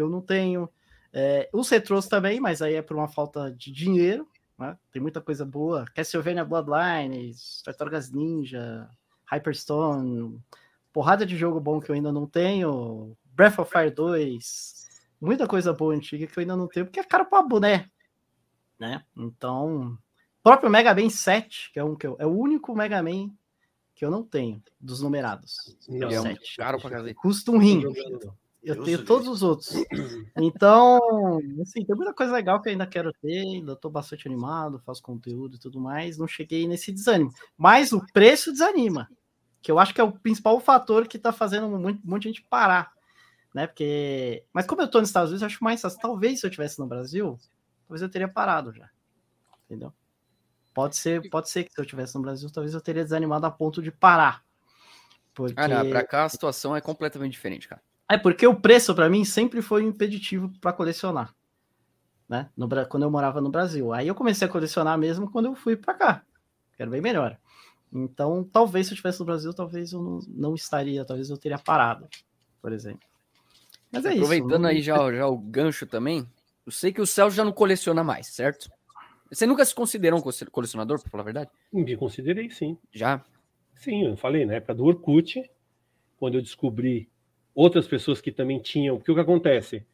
que 0.00 0.02
eu 0.02 0.08
não 0.08 0.22
tenho. 0.22 0.68
É, 1.12 1.50
os 1.52 1.68
retrôs 1.68 2.08
também, 2.08 2.40
mas 2.40 2.62
aí 2.62 2.74
é 2.74 2.82
por 2.82 2.96
uma 2.96 3.08
falta 3.08 3.50
de 3.50 3.70
dinheiro, 3.70 4.26
né? 4.58 4.78
Tem 4.90 5.02
muita 5.02 5.20
coisa 5.20 5.44
boa. 5.44 5.84
Castlevania 5.94 6.44
Bloodlines, 6.44 7.60
Tartarugas 7.62 8.10
Ninja, 8.10 8.88
Hyperstone, 9.26 10.40
porrada 10.90 11.26
de 11.26 11.36
jogo 11.36 11.60
bom 11.60 11.80
que 11.80 11.90
eu 11.90 11.94
ainda 11.94 12.10
não 12.10 12.26
tenho, 12.26 13.14
Breath 13.34 13.58
of 13.58 13.70
Fire 13.70 13.90
2, 13.90 14.88
muita 15.20 15.46
coisa 15.46 15.72
boa 15.72 15.94
antiga 15.94 16.26
que 16.26 16.38
eu 16.38 16.40
ainda 16.40 16.56
não 16.56 16.66
tenho, 16.66 16.86
porque 16.86 17.00
é 17.00 17.04
caro 17.04 17.26
pra 17.26 17.42
boné, 17.42 17.90
né? 18.78 19.04
Então, 19.16 19.98
próprio 20.42 20.70
Mega 20.70 20.94
Man 20.94 21.10
7, 21.10 21.72
que 21.72 21.78
é 21.78 21.84
um 21.84 21.94
que 21.94 22.06
eu, 22.06 22.16
é 22.18 22.26
o 22.26 22.30
único 22.30 22.74
Mega 22.74 23.02
Man 23.02 23.30
que 23.94 24.04
eu 24.04 24.10
não 24.10 24.22
tenho, 24.22 24.62
dos 24.80 25.02
numerados. 25.02 25.76
É, 25.88 26.14
é 26.14 26.20
um 26.20 26.34
caro 26.56 26.80
pra 26.80 27.14
Custa 27.14 27.50
um 27.50 27.58
rim. 27.58 27.82
Eu 28.62 28.74
Deus 28.74 28.84
tenho 28.84 28.98
Deus. 28.98 29.08
todos 29.08 29.28
os 29.28 29.42
outros. 29.42 29.70
Então, 30.36 30.98
assim, 31.60 31.84
tem 31.84 31.96
muita 31.96 32.14
coisa 32.14 32.32
legal 32.32 32.60
que 32.60 32.68
eu 32.68 32.72
ainda 32.72 32.86
quero 32.86 33.12
ter, 33.12 33.40
ainda 33.40 33.72
estou 33.72 33.90
bastante 33.90 34.26
animado, 34.26 34.80
faço 34.84 35.02
conteúdo 35.02 35.56
e 35.56 35.58
tudo 35.58 35.80
mais. 35.80 36.18
Não 36.18 36.26
cheguei 36.26 36.66
nesse 36.66 36.92
desânimo. 36.92 37.30
Mas 37.56 37.92
o 37.92 38.04
preço 38.12 38.52
desanima, 38.52 39.08
que 39.60 39.70
eu 39.70 39.78
acho 39.78 39.94
que 39.94 40.00
é 40.00 40.04
o 40.04 40.12
principal 40.12 40.58
fator 40.60 41.06
que 41.06 41.16
está 41.16 41.32
fazendo 41.32 41.66
um 41.66 41.78
monte, 41.78 42.00
um 42.04 42.10
monte 42.10 42.22
de 42.22 42.28
gente 42.28 42.42
parar. 42.42 42.92
Né? 43.54 43.66
Porque. 43.66 44.44
Mas 44.52 44.66
como 44.66 44.82
eu 44.82 44.86
estou 44.86 45.00
nos 45.00 45.10
Estados 45.10 45.30
Unidos, 45.30 45.42
eu 45.42 45.46
acho 45.46 45.64
mais 45.64 45.80
fácil. 45.80 46.00
Talvez 46.00 46.40
se 46.40 46.46
eu 46.46 46.48
estivesse 46.48 46.78
no 46.78 46.86
Brasil, 46.86 47.38
talvez 47.86 48.02
eu 48.02 48.08
teria 48.08 48.28
parado 48.28 48.72
já. 48.72 48.88
Entendeu? 49.64 49.92
Pode 50.72 50.96
ser, 50.96 51.28
pode 51.28 51.50
ser 51.50 51.64
que 51.64 51.72
se 51.72 51.80
eu 51.80 51.84
tivesse 51.84 52.14
no 52.14 52.22
Brasil, 52.22 52.48
talvez 52.50 52.74
eu 52.74 52.80
teria 52.80 53.02
desanimado 53.02 53.44
a 53.44 53.50
ponto 53.50 53.82
de 53.82 53.90
parar. 53.90 54.44
Porque... 55.34 55.54
Ah, 55.56 55.68
não, 55.68 55.88
pra 55.88 56.06
cá 56.06 56.24
a 56.24 56.28
situação 56.28 56.74
é 56.76 56.80
completamente 56.80 57.32
diferente, 57.32 57.68
cara. 57.68 57.82
É 58.10 58.18
porque 58.18 58.44
o 58.44 58.60
preço 58.60 58.92
para 58.92 59.08
mim 59.08 59.24
sempre 59.24 59.62
foi 59.62 59.84
um 59.84 59.90
impeditivo 59.90 60.50
para 60.60 60.72
colecionar, 60.72 61.32
né? 62.28 62.50
No, 62.56 62.68
quando 62.88 63.04
eu 63.04 63.10
morava 63.10 63.40
no 63.40 63.50
Brasil. 63.50 63.92
Aí 63.92 64.08
eu 64.08 64.16
comecei 64.16 64.48
a 64.48 64.50
colecionar 64.50 64.98
mesmo 64.98 65.30
quando 65.30 65.46
eu 65.46 65.54
fui 65.54 65.76
para 65.76 65.94
cá, 65.94 66.24
era 66.76 66.90
bem 66.90 67.00
melhor. 67.00 67.38
Então, 67.92 68.42
talvez 68.42 68.86
se 68.88 68.92
eu 68.92 68.94
estivesse 68.94 69.20
no 69.20 69.26
Brasil, 69.26 69.54
talvez 69.54 69.92
eu 69.92 70.02
não, 70.02 70.18
não 70.26 70.54
estaria, 70.56 71.04
talvez 71.04 71.30
eu 71.30 71.38
teria 71.38 71.58
parado, 71.58 72.08
por 72.60 72.72
exemplo. 72.72 73.08
Mas 73.92 74.04
é 74.04 74.08
Aproveitando 74.10 74.54
isso, 74.54 74.66
aí 74.66 74.82
já, 74.82 75.12
já 75.12 75.28
o 75.28 75.38
gancho 75.38 75.86
também, 75.86 76.26
eu 76.66 76.72
sei 76.72 76.92
que 76.92 77.00
o 77.00 77.06
Celso 77.06 77.36
já 77.36 77.44
não 77.44 77.52
coleciona 77.52 78.02
mais, 78.02 78.26
certo? 78.26 78.68
Você 79.30 79.46
nunca 79.46 79.64
se 79.64 79.72
considerou 79.72 80.18
um 80.18 80.50
colecionador, 80.50 81.00
para 81.00 81.10
falar 81.10 81.22
a 81.22 81.24
verdade? 81.24 81.50
Me 81.72 81.96
considerei, 81.96 82.50
sim. 82.50 82.76
Já? 82.92 83.24
Sim, 83.76 84.06
eu 84.06 84.16
falei, 84.16 84.44
na 84.44 84.54
época 84.54 84.74
do 84.74 84.84
Orkut, 84.84 85.48
quando 86.18 86.34
eu 86.34 86.42
descobri 86.42 87.08
outras 87.54 87.86
pessoas 87.86 88.20
que 88.20 88.32
também 88.32 88.58
tinham. 88.58 88.96
Porque 88.96 89.10
o 89.10 89.14
que 89.14 89.20
acontece? 89.20 89.84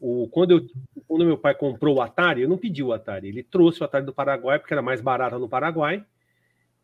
O, 0.00 0.28
quando, 0.28 0.50
eu, 0.50 0.66
quando 1.06 1.24
meu 1.24 1.38
pai 1.38 1.54
comprou 1.54 1.96
o 1.96 2.02
Atari, 2.02 2.42
eu 2.42 2.48
não 2.48 2.58
pedi 2.58 2.82
o 2.82 2.92
Atari, 2.92 3.28
ele 3.28 3.42
trouxe 3.42 3.80
o 3.80 3.84
Atari 3.84 4.04
do 4.04 4.12
Paraguai, 4.12 4.58
porque 4.58 4.74
era 4.74 4.82
mais 4.82 5.00
barato 5.00 5.38
no 5.38 5.48
Paraguai, 5.48 6.04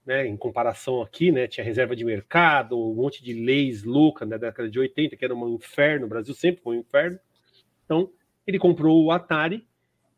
né, 0.07 0.27
em 0.27 0.37
comparação 0.37 1.03
aqui, 1.03 1.31
né, 1.31 1.47
tinha 1.47 1.65
reserva 1.65 1.95
de 1.95 2.05
mercado, 2.05 2.79
um 2.79 2.95
monte 2.95 3.23
de 3.23 3.35
leis 3.35 3.85
loucas 3.85 4.29
na 4.29 4.37
década 4.37 4.71
de 4.71 4.79
80, 4.79 5.17
que 5.17 5.25
era 5.25 5.35
um 5.35 5.55
inferno, 5.55 6.07
o 6.07 6.09
Brasil 6.09 6.33
sempre 6.35 6.63
foi 6.63 6.77
um 6.77 6.81
inferno. 6.81 7.19
Então, 7.85 8.11
ele 8.47 8.59
comprou 8.59 9.05
o 9.05 9.11
Atari 9.11 9.67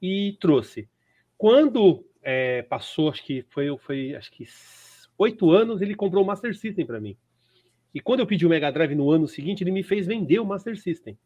e 0.00 0.36
trouxe. 0.40 0.88
Quando 1.36 2.06
é, 2.22 2.62
passou, 2.62 3.10
acho 3.10 3.24
que 3.24 3.44
foi, 3.50 3.76
foi 3.78 4.14
acho 4.14 4.30
que 4.30 4.46
oito 5.18 5.50
anos, 5.50 5.80
ele 5.82 5.94
comprou 5.94 6.22
o 6.22 6.26
Master 6.26 6.54
System 6.56 6.86
para 6.86 7.00
mim. 7.00 7.16
E 7.94 8.00
quando 8.00 8.20
eu 8.20 8.26
pedi 8.26 8.46
o 8.46 8.48
Mega 8.48 8.70
Drive 8.70 8.94
no 8.94 9.10
ano 9.10 9.28
seguinte, 9.28 9.62
ele 9.62 9.70
me 9.70 9.82
fez 9.82 10.06
vender 10.06 10.38
o 10.38 10.46
Master 10.46 10.76
System. 10.78 11.18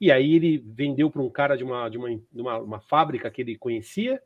E 0.00 0.10
aí 0.10 0.34
ele 0.34 0.58
vendeu 0.58 1.10
para 1.10 1.22
um 1.22 1.30
cara 1.30 1.56
de 1.56 1.62
uma, 1.62 1.88
de 1.88 1.96
uma, 1.96 2.08
de 2.08 2.40
uma, 2.40 2.58
uma 2.58 2.80
fábrica 2.80 3.30
que 3.30 3.42
ele 3.42 3.56
conhecia 3.56 4.20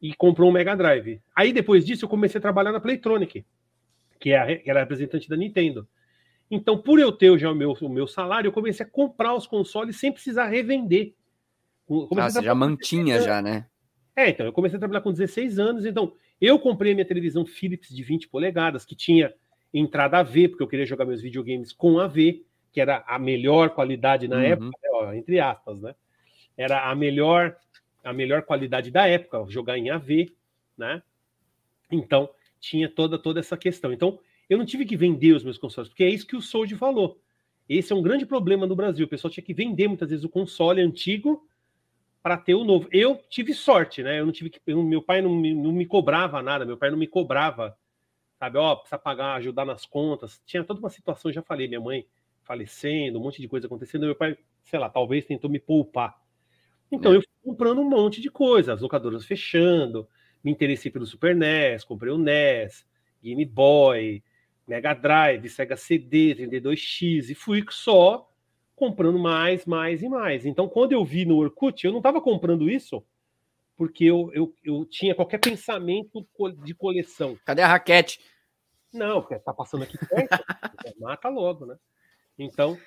e 0.00 0.14
comprou 0.14 0.50
um 0.50 0.52
Mega 0.52 0.76
Drive. 0.76 1.20
Aí 1.34 1.52
depois 1.52 1.84
disso 1.86 2.04
eu 2.04 2.08
comecei 2.08 2.38
a 2.38 2.42
trabalhar 2.42 2.72
na 2.72 2.80
Playtronic, 2.80 3.44
que, 4.20 4.32
é 4.32 4.62
era 4.66 4.80
representante 4.80 5.28
da 5.28 5.36
Nintendo. 5.36 5.88
Então, 6.50 6.76
por 6.76 6.98
eu 6.98 7.10
ter 7.10 7.36
já 7.38 7.50
o 7.50 7.54
meu, 7.54 7.72
o 7.72 7.88
meu 7.88 8.06
salário, 8.06 8.48
eu 8.48 8.52
comecei 8.52 8.84
a 8.84 8.88
comprar 8.88 9.34
os 9.34 9.46
consoles 9.46 9.96
sem 9.96 10.12
precisar 10.12 10.48
revender. 10.48 11.14
Comecei 11.86 12.18
ah, 12.18 12.30
você 12.30 12.42
já 12.42 12.54
mantinha 12.54 13.20
já, 13.20 13.40
né? 13.40 13.66
É, 14.14 14.28
então, 14.28 14.44
eu 14.44 14.52
comecei 14.52 14.76
a 14.76 14.78
trabalhar 14.78 15.00
com 15.00 15.10
16 15.10 15.58
anos, 15.58 15.86
então 15.86 16.12
eu 16.40 16.58
comprei 16.58 16.92
minha 16.92 17.06
televisão 17.06 17.46
Philips 17.46 17.88
de 17.88 18.02
20 18.02 18.28
polegadas, 18.28 18.84
que 18.84 18.94
tinha 18.94 19.32
entrada 19.72 20.18
AV, 20.18 20.48
porque 20.48 20.62
eu 20.62 20.68
queria 20.68 20.86
jogar 20.86 21.04
meus 21.04 21.22
videogames 21.22 21.72
com 21.72 21.98
AV, 21.98 22.44
que 22.72 22.80
era 22.80 23.04
a 23.06 23.18
melhor 23.18 23.70
qualidade 23.70 24.28
na 24.28 24.36
uhum. 24.36 24.42
época, 24.42 24.78
né, 24.82 24.88
ó, 24.92 25.12
entre 25.12 25.40
aspas, 25.40 25.80
né? 25.80 25.94
Era 26.56 26.90
a 26.90 26.94
melhor 26.94 27.56
a 28.04 28.12
melhor 28.12 28.42
qualidade 28.42 28.90
da 28.90 29.06
época, 29.06 29.44
jogar 29.48 29.78
em 29.78 29.90
AV, 29.90 30.32
né? 30.76 31.02
Então, 31.90 32.28
tinha 32.58 32.88
toda 32.88 33.18
toda 33.18 33.38
essa 33.40 33.56
questão. 33.56 33.92
Então, 33.92 34.18
eu 34.48 34.58
não 34.58 34.64
tive 34.64 34.84
que 34.84 34.96
vender 34.96 35.32
os 35.32 35.44
meus 35.44 35.56
consoles, 35.58 35.88
porque 35.88 36.04
é 36.04 36.08
isso 36.08 36.26
que 36.26 36.36
o 36.36 36.42
Sold 36.42 36.74
falou. 36.76 37.20
Esse 37.68 37.92
é 37.92 37.96
um 37.96 38.02
grande 38.02 38.26
problema 38.26 38.66
no 38.66 38.76
Brasil. 38.76 39.06
O 39.06 39.08
pessoal 39.08 39.30
tinha 39.30 39.44
que 39.44 39.54
vender 39.54 39.88
muitas 39.88 40.10
vezes 40.10 40.24
o 40.24 40.28
console 40.28 40.80
antigo 40.80 41.46
para 42.22 42.36
ter 42.36 42.54
o 42.54 42.64
novo. 42.64 42.88
Eu 42.92 43.20
tive 43.28 43.54
sorte, 43.54 44.02
né? 44.02 44.20
Eu 44.20 44.26
não 44.26 44.32
tive 44.32 44.50
que. 44.50 44.60
Eu, 44.66 44.82
meu 44.82 45.02
pai 45.02 45.22
não 45.22 45.34
me, 45.34 45.54
não 45.54 45.72
me 45.72 45.86
cobrava 45.86 46.42
nada, 46.42 46.64
meu 46.64 46.76
pai 46.76 46.90
não 46.90 46.98
me 46.98 47.06
cobrava, 47.06 47.76
sabe? 48.42 48.58
Ó, 48.58 48.74
precisa 48.74 48.98
pagar, 48.98 49.34
ajudar 49.34 49.64
nas 49.64 49.86
contas. 49.86 50.42
Tinha 50.44 50.64
toda 50.64 50.80
uma 50.80 50.90
situação, 50.90 51.30
já 51.30 51.42
falei, 51.42 51.68
minha 51.68 51.80
mãe 51.80 52.04
falecendo, 52.42 53.20
um 53.20 53.22
monte 53.22 53.40
de 53.40 53.46
coisa 53.46 53.68
acontecendo. 53.68 54.04
Meu 54.04 54.16
pai, 54.16 54.36
sei 54.64 54.80
lá, 54.80 54.90
talvez 54.90 55.24
tentou 55.24 55.48
me 55.48 55.60
poupar. 55.60 56.20
Então 56.90 57.12
é. 57.12 57.16
eu 57.16 57.20
fui 57.20 57.30
comprando 57.44 57.80
um 57.80 57.88
monte 57.88 58.20
de 58.20 58.28
coisa, 58.28 58.72
as 58.72 58.80
locadoras 58.80 59.24
fechando, 59.24 60.08
me 60.42 60.50
interessei 60.50 60.90
pelo 60.90 61.06
Super 61.06 61.36
NES, 61.36 61.84
comprei 61.84 62.12
o 62.12 62.18
NES, 62.18 62.84
Game 63.22 63.44
Boy, 63.44 64.24
Mega 64.66 64.92
Drive, 64.92 65.48
Sega 65.48 65.76
CD, 65.76 66.34
32X, 66.34 67.30
e 67.30 67.34
fui 67.36 67.64
só 67.70 68.28
comprando 68.74 69.20
mais, 69.20 69.64
mais 69.66 70.02
e 70.02 70.08
mais. 70.08 70.44
Então, 70.44 70.68
quando 70.68 70.90
eu 70.90 71.04
vi 71.04 71.24
no 71.24 71.36
Orkut, 71.36 71.86
eu 71.86 71.92
não 71.92 72.00
estava 72.00 72.20
comprando 72.20 72.68
isso 72.68 73.04
porque 73.76 74.04
eu, 74.04 74.30
eu, 74.34 74.54
eu 74.64 74.84
tinha 74.84 75.14
qualquer 75.14 75.38
pensamento 75.38 76.26
de 76.64 76.74
coleção. 76.74 77.38
Cadê 77.44 77.62
a 77.62 77.68
raquete? 77.68 78.20
Não, 78.92 79.20
porque 79.20 79.38
tá 79.38 79.52
passando 79.52 79.84
aqui 79.84 79.98
perto, 79.98 80.28
mata 81.00 81.28
logo, 81.28 81.66
né? 81.66 81.76
Então, 82.38 82.78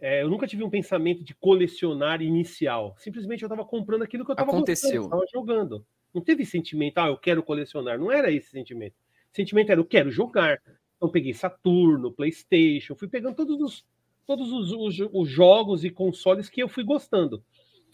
é, 0.00 0.22
eu 0.22 0.28
nunca 0.28 0.46
tive 0.46 0.64
um 0.64 0.70
pensamento 0.70 1.22
de 1.22 1.34
colecionar 1.34 2.20
inicial. 2.20 2.94
Simplesmente 2.98 3.42
eu 3.42 3.46
estava 3.46 3.64
comprando 3.64 4.02
aquilo 4.02 4.24
que 4.24 4.30
eu 4.30 4.34
estava 4.34 4.50
Aconteceu. 4.50 5.04
Estava 5.04 5.24
jogando. 5.32 5.86
Não 6.12 6.20
teve 6.20 6.44
sentimento, 6.44 6.98
ah, 6.98 7.06
eu 7.06 7.16
quero 7.16 7.42
colecionar. 7.42 7.98
Não 7.98 8.10
era 8.10 8.30
esse 8.30 8.50
sentimento. 8.50 8.94
O 9.32 9.36
sentimento 9.36 9.70
era, 9.70 9.80
eu 9.80 9.84
quero 9.84 10.10
jogar. 10.10 10.60
Então, 10.96 11.08
peguei 11.08 11.32
Saturno, 11.32 12.12
PlayStation, 12.12 12.94
fui 12.94 13.08
pegando 13.08 13.36
todos 13.36 13.60
os 13.60 13.84
todos 14.26 14.52
os, 14.52 14.72
os, 14.72 15.08
os, 15.12 15.28
jogos 15.28 15.84
e 15.84 15.90
consoles 15.90 16.48
que 16.48 16.62
eu 16.62 16.68
fui 16.68 16.84
gostando. 16.84 17.44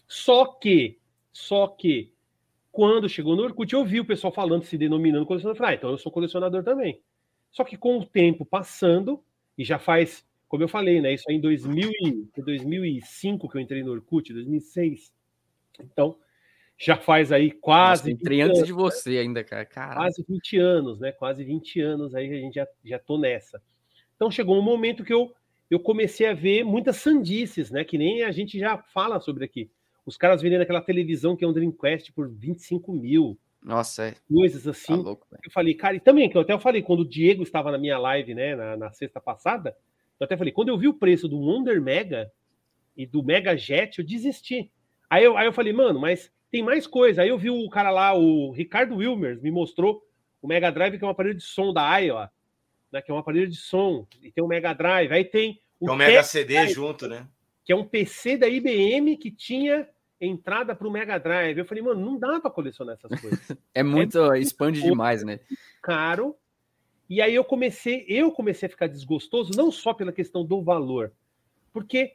Só 0.07 0.45
que, 0.45 0.99
só 1.31 1.67
que, 1.67 2.13
quando 2.71 3.09
chegou 3.09 3.35
no 3.35 3.43
Orkut, 3.43 3.73
eu 3.73 3.83
vi 3.83 3.99
o 3.99 4.05
pessoal 4.05 4.31
falando, 4.31 4.63
se 4.63 4.77
denominando 4.77 5.25
colecionador. 5.25 5.55
Eu 5.55 5.57
falei, 5.57 5.75
ah, 5.75 5.77
então 5.77 5.89
eu 5.91 5.97
sou 5.97 6.11
colecionador 6.11 6.63
também. 6.63 7.01
Só 7.51 7.63
que 7.63 7.77
com 7.77 7.99
o 7.99 8.05
tempo 8.05 8.45
passando, 8.45 9.23
e 9.57 9.63
já 9.63 9.79
faz, 9.79 10.25
como 10.47 10.63
eu 10.63 10.67
falei, 10.67 11.01
né? 11.01 11.13
Isso 11.13 11.25
aí 11.29 11.35
em 11.35 11.41
2000 11.41 11.91
e, 12.01 12.41
2005 12.41 13.49
que 13.49 13.57
eu 13.57 13.61
entrei 13.61 13.83
no 13.83 13.91
Orkut, 13.91 14.31
2006. 14.33 15.11
Então, 15.79 16.17
já 16.77 16.95
faz 16.95 17.31
aí 17.31 17.51
quase. 17.51 18.11
Entrei 18.11 18.41
antes 18.41 18.59
anos, 18.59 18.67
de 18.67 18.73
você 18.73 19.11
né? 19.11 19.19
ainda, 19.19 19.43
cara. 19.43 19.65
Caramba. 19.65 19.95
Quase 19.95 20.25
20 20.27 20.57
anos, 20.57 20.99
né? 20.99 21.11
Quase 21.11 21.43
20 21.43 21.81
anos 21.81 22.15
aí 22.15 22.33
a 22.33 22.39
gente 22.39 22.55
já, 22.55 22.67
já 22.85 22.97
tô 22.97 23.17
nessa. 23.17 23.61
Então 24.15 24.31
chegou 24.31 24.57
um 24.57 24.61
momento 24.61 25.03
que 25.03 25.13
eu, 25.13 25.33
eu 25.69 25.79
comecei 25.79 26.27
a 26.27 26.33
ver 26.33 26.63
muitas 26.63 26.95
sandices, 26.95 27.69
né? 27.69 27.83
Que 27.83 27.97
nem 27.97 28.23
a 28.23 28.31
gente 28.31 28.57
já 28.57 28.77
fala 28.77 29.19
sobre 29.19 29.43
aqui. 29.43 29.69
Os 30.05 30.15
caras 30.15 30.41
vendendo 30.41 30.61
aquela 30.61 30.81
televisão 30.81 31.35
que 31.35 31.43
é 31.43 31.47
um 31.47 31.53
Dreamcast 31.53 32.13
por 32.13 32.29
25 32.29 32.93
mil. 32.93 33.37
Nossa, 33.61 34.07
é. 34.07 34.15
Coisas 34.27 34.67
assim. 34.67 34.95
Tá 34.95 35.01
louco, 35.01 35.27
eu 35.43 35.51
falei, 35.51 35.73
cara, 35.73 35.95
e 35.95 35.99
também, 35.99 36.29
que 36.29 36.37
eu 36.37 36.41
até 36.41 36.57
falei, 36.57 36.81
quando 36.81 37.01
o 37.01 37.09
Diego 37.09 37.43
estava 37.43 37.71
na 37.71 37.77
minha 37.77 37.97
live, 37.97 38.33
né, 38.33 38.55
na, 38.55 38.77
na 38.77 38.91
sexta 38.91 39.19
passada, 39.19 39.75
eu 40.19 40.25
até 40.25 40.37
falei, 40.37 40.53
quando 40.53 40.69
eu 40.69 40.77
vi 40.77 40.87
o 40.87 40.93
preço 40.93 41.27
do 41.27 41.39
Wonder 41.39 41.81
Mega 41.81 42.31
e 42.95 43.05
do 43.05 43.23
Mega 43.23 43.55
Jet, 43.55 43.99
eu 43.99 44.05
desisti. 44.05 44.71
Aí 45.09 45.23
eu, 45.23 45.37
aí 45.37 45.45
eu 45.45 45.53
falei, 45.53 45.73
mano, 45.73 45.99
mas 45.99 46.31
tem 46.51 46.63
mais 46.63 46.87
coisa. 46.87 47.21
Aí 47.21 47.29
eu 47.29 47.37
vi 47.37 47.49
o 47.49 47.69
cara 47.69 47.89
lá, 47.89 48.13
o 48.13 48.51
Ricardo 48.51 48.97
Wilmers, 48.97 49.41
me 49.41 49.51
mostrou 49.51 50.01
o 50.41 50.47
Mega 50.47 50.71
Drive, 50.71 50.97
que 50.97 51.03
é 51.03 51.07
um 51.07 51.11
aparelho 51.11 51.35
de 51.35 51.43
som 51.43 51.73
da 51.73 51.97
Iowa, 51.97 52.31
né, 52.91 53.01
que 53.01 53.11
é 53.11 53.13
um 53.13 53.17
aparelho 53.17 53.47
de 53.47 53.57
som, 53.57 54.07
e 54.21 54.31
tem 54.31 54.43
o 54.43 54.47
Mega 54.47 54.73
Drive. 54.73 55.11
Aí 55.11 55.23
tem 55.23 55.61
o, 55.79 55.89
é 55.89 55.91
um 55.91 55.95
Mega 55.95 56.23
CD 56.23 56.67
junto, 56.67 57.07
né? 57.07 57.27
Que 57.63 57.71
é 57.71 57.75
um 57.75 57.85
PC 57.85 58.37
da 58.37 58.47
IBM 58.47 59.15
que 59.17 59.31
tinha 59.31 59.87
entrada 60.19 60.75
para 60.75 60.87
o 60.87 60.91
Mega 60.91 61.17
Drive. 61.17 61.57
Eu 61.57 61.65
falei, 61.65 61.83
mano, 61.83 61.99
não 61.99 62.17
dá 62.17 62.39
para 62.39 62.51
colecionar 62.51 62.95
essas 62.95 63.09
coisas. 63.21 63.57
é 63.73 63.83
muito, 63.83 64.31
é 64.33 64.39
expande 64.39 64.81
demais, 64.81 65.23
né? 65.23 65.39
Caro. 65.81 66.35
E 67.09 67.21
aí 67.21 67.33
eu 67.33 67.43
comecei, 67.43 68.05
eu 68.07 68.31
comecei 68.31 68.67
a 68.67 68.69
ficar 68.69 68.87
desgostoso, 68.87 69.51
não 69.55 69.71
só 69.71 69.93
pela 69.93 70.11
questão 70.11 70.45
do 70.45 70.61
valor, 70.61 71.11
porque 71.73 72.13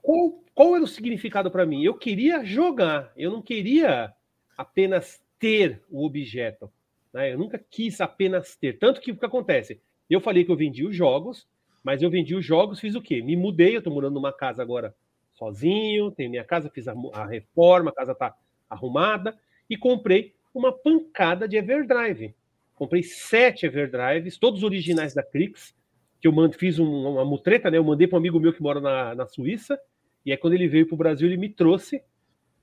qual, 0.00 0.42
qual 0.54 0.74
era 0.74 0.84
o 0.84 0.88
significado 0.88 1.50
para 1.50 1.66
mim? 1.66 1.84
Eu 1.84 1.94
queria 1.94 2.42
jogar, 2.42 3.12
eu 3.14 3.30
não 3.30 3.42
queria 3.42 4.14
apenas 4.56 5.20
ter 5.38 5.82
o 5.90 6.06
objeto. 6.06 6.72
Né? 7.12 7.34
Eu 7.34 7.38
nunca 7.38 7.58
quis 7.58 8.00
apenas 8.00 8.56
ter. 8.56 8.78
Tanto 8.78 9.02
que 9.02 9.12
o 9.12 9.16
que 9.16 9.26
acontece? 9.26 9.80
Eu 10.08 10.20
falei 10.20 10.44
que 10.44 10.50
eu 10.50 10.56
vendi 10.56 10.86
os 10.86 10.96
jogos, 10.96 11.46
mas 11.84 12.02
eu 12.02 12.08
vendi 12.08 12.34
os 12.34 12.44
jogos, 12.44 12.80
fiz 12.80 12.94
o 12.94 13.02
quê? 13.02 13.20
Me 13.20 13.36
mudei, 13.36 13.74
eu 13.74 13.78
estou 13.78 13.92
morando 13.92 14.14
numa 14.14 14.32
casa 14.32 14.62
agora 14.62 14.94
sozinho, 15.36 16.10
tenho 16.10 16.30
minha 16.30 16.44
casa, 16.44 16.70
fiz 16.70 16.88
a, 16.88 16.94
a 17.12 17.26
reforma, 17.26 17.90
a 17.90 17.94
casa 17.94 18.12
está 18.12 18.34
arrumada, 18.68 19.36
e 19.68 19.76
comprei 19.76 20.34
uma 20.54 20.72
pancada 20.72 21.46
de 21.46 21.56
Everdrive. 21.56 22.34
Comprei 22.74 23.02
sete 23.02 23.66
Everdrives, 23.66 24.38
todos 24.38 24.62
originais 24.62 25.14
da 25.14 25.22
Crix, 25.22 25.74
que 26.20 26.26
eu 26.26 26.32
mando, 26.32 26.56
fiz 26.56 26.78
um, 26.78 27.08
uma 27.08 27.24
mutreta, 27.24 27.70
né? 27.70 27.78
Eu 27.78 27.84
mandei 27.84 28.06
para 28.06 28.16
um 28.16 28.20
amigo 28.20 28.40
meu 28.40 28.52
que 28.52 28.62
mora 28.62 28.80
na, 28.80 29.14
na 29.14 29.26
Suíça, 29.26 29.78
e 30.24 30.32
aí 30.32 30.38
quando 30.38 30.54
ele 30.54 30.66
veio 30.66 30.86
para 30.86 30.94
o 30.94 30.98
Brasil, 30.98 31.28
ele 31.28 31.36
me 31.36 31.48
trouxe, 31.48 32.02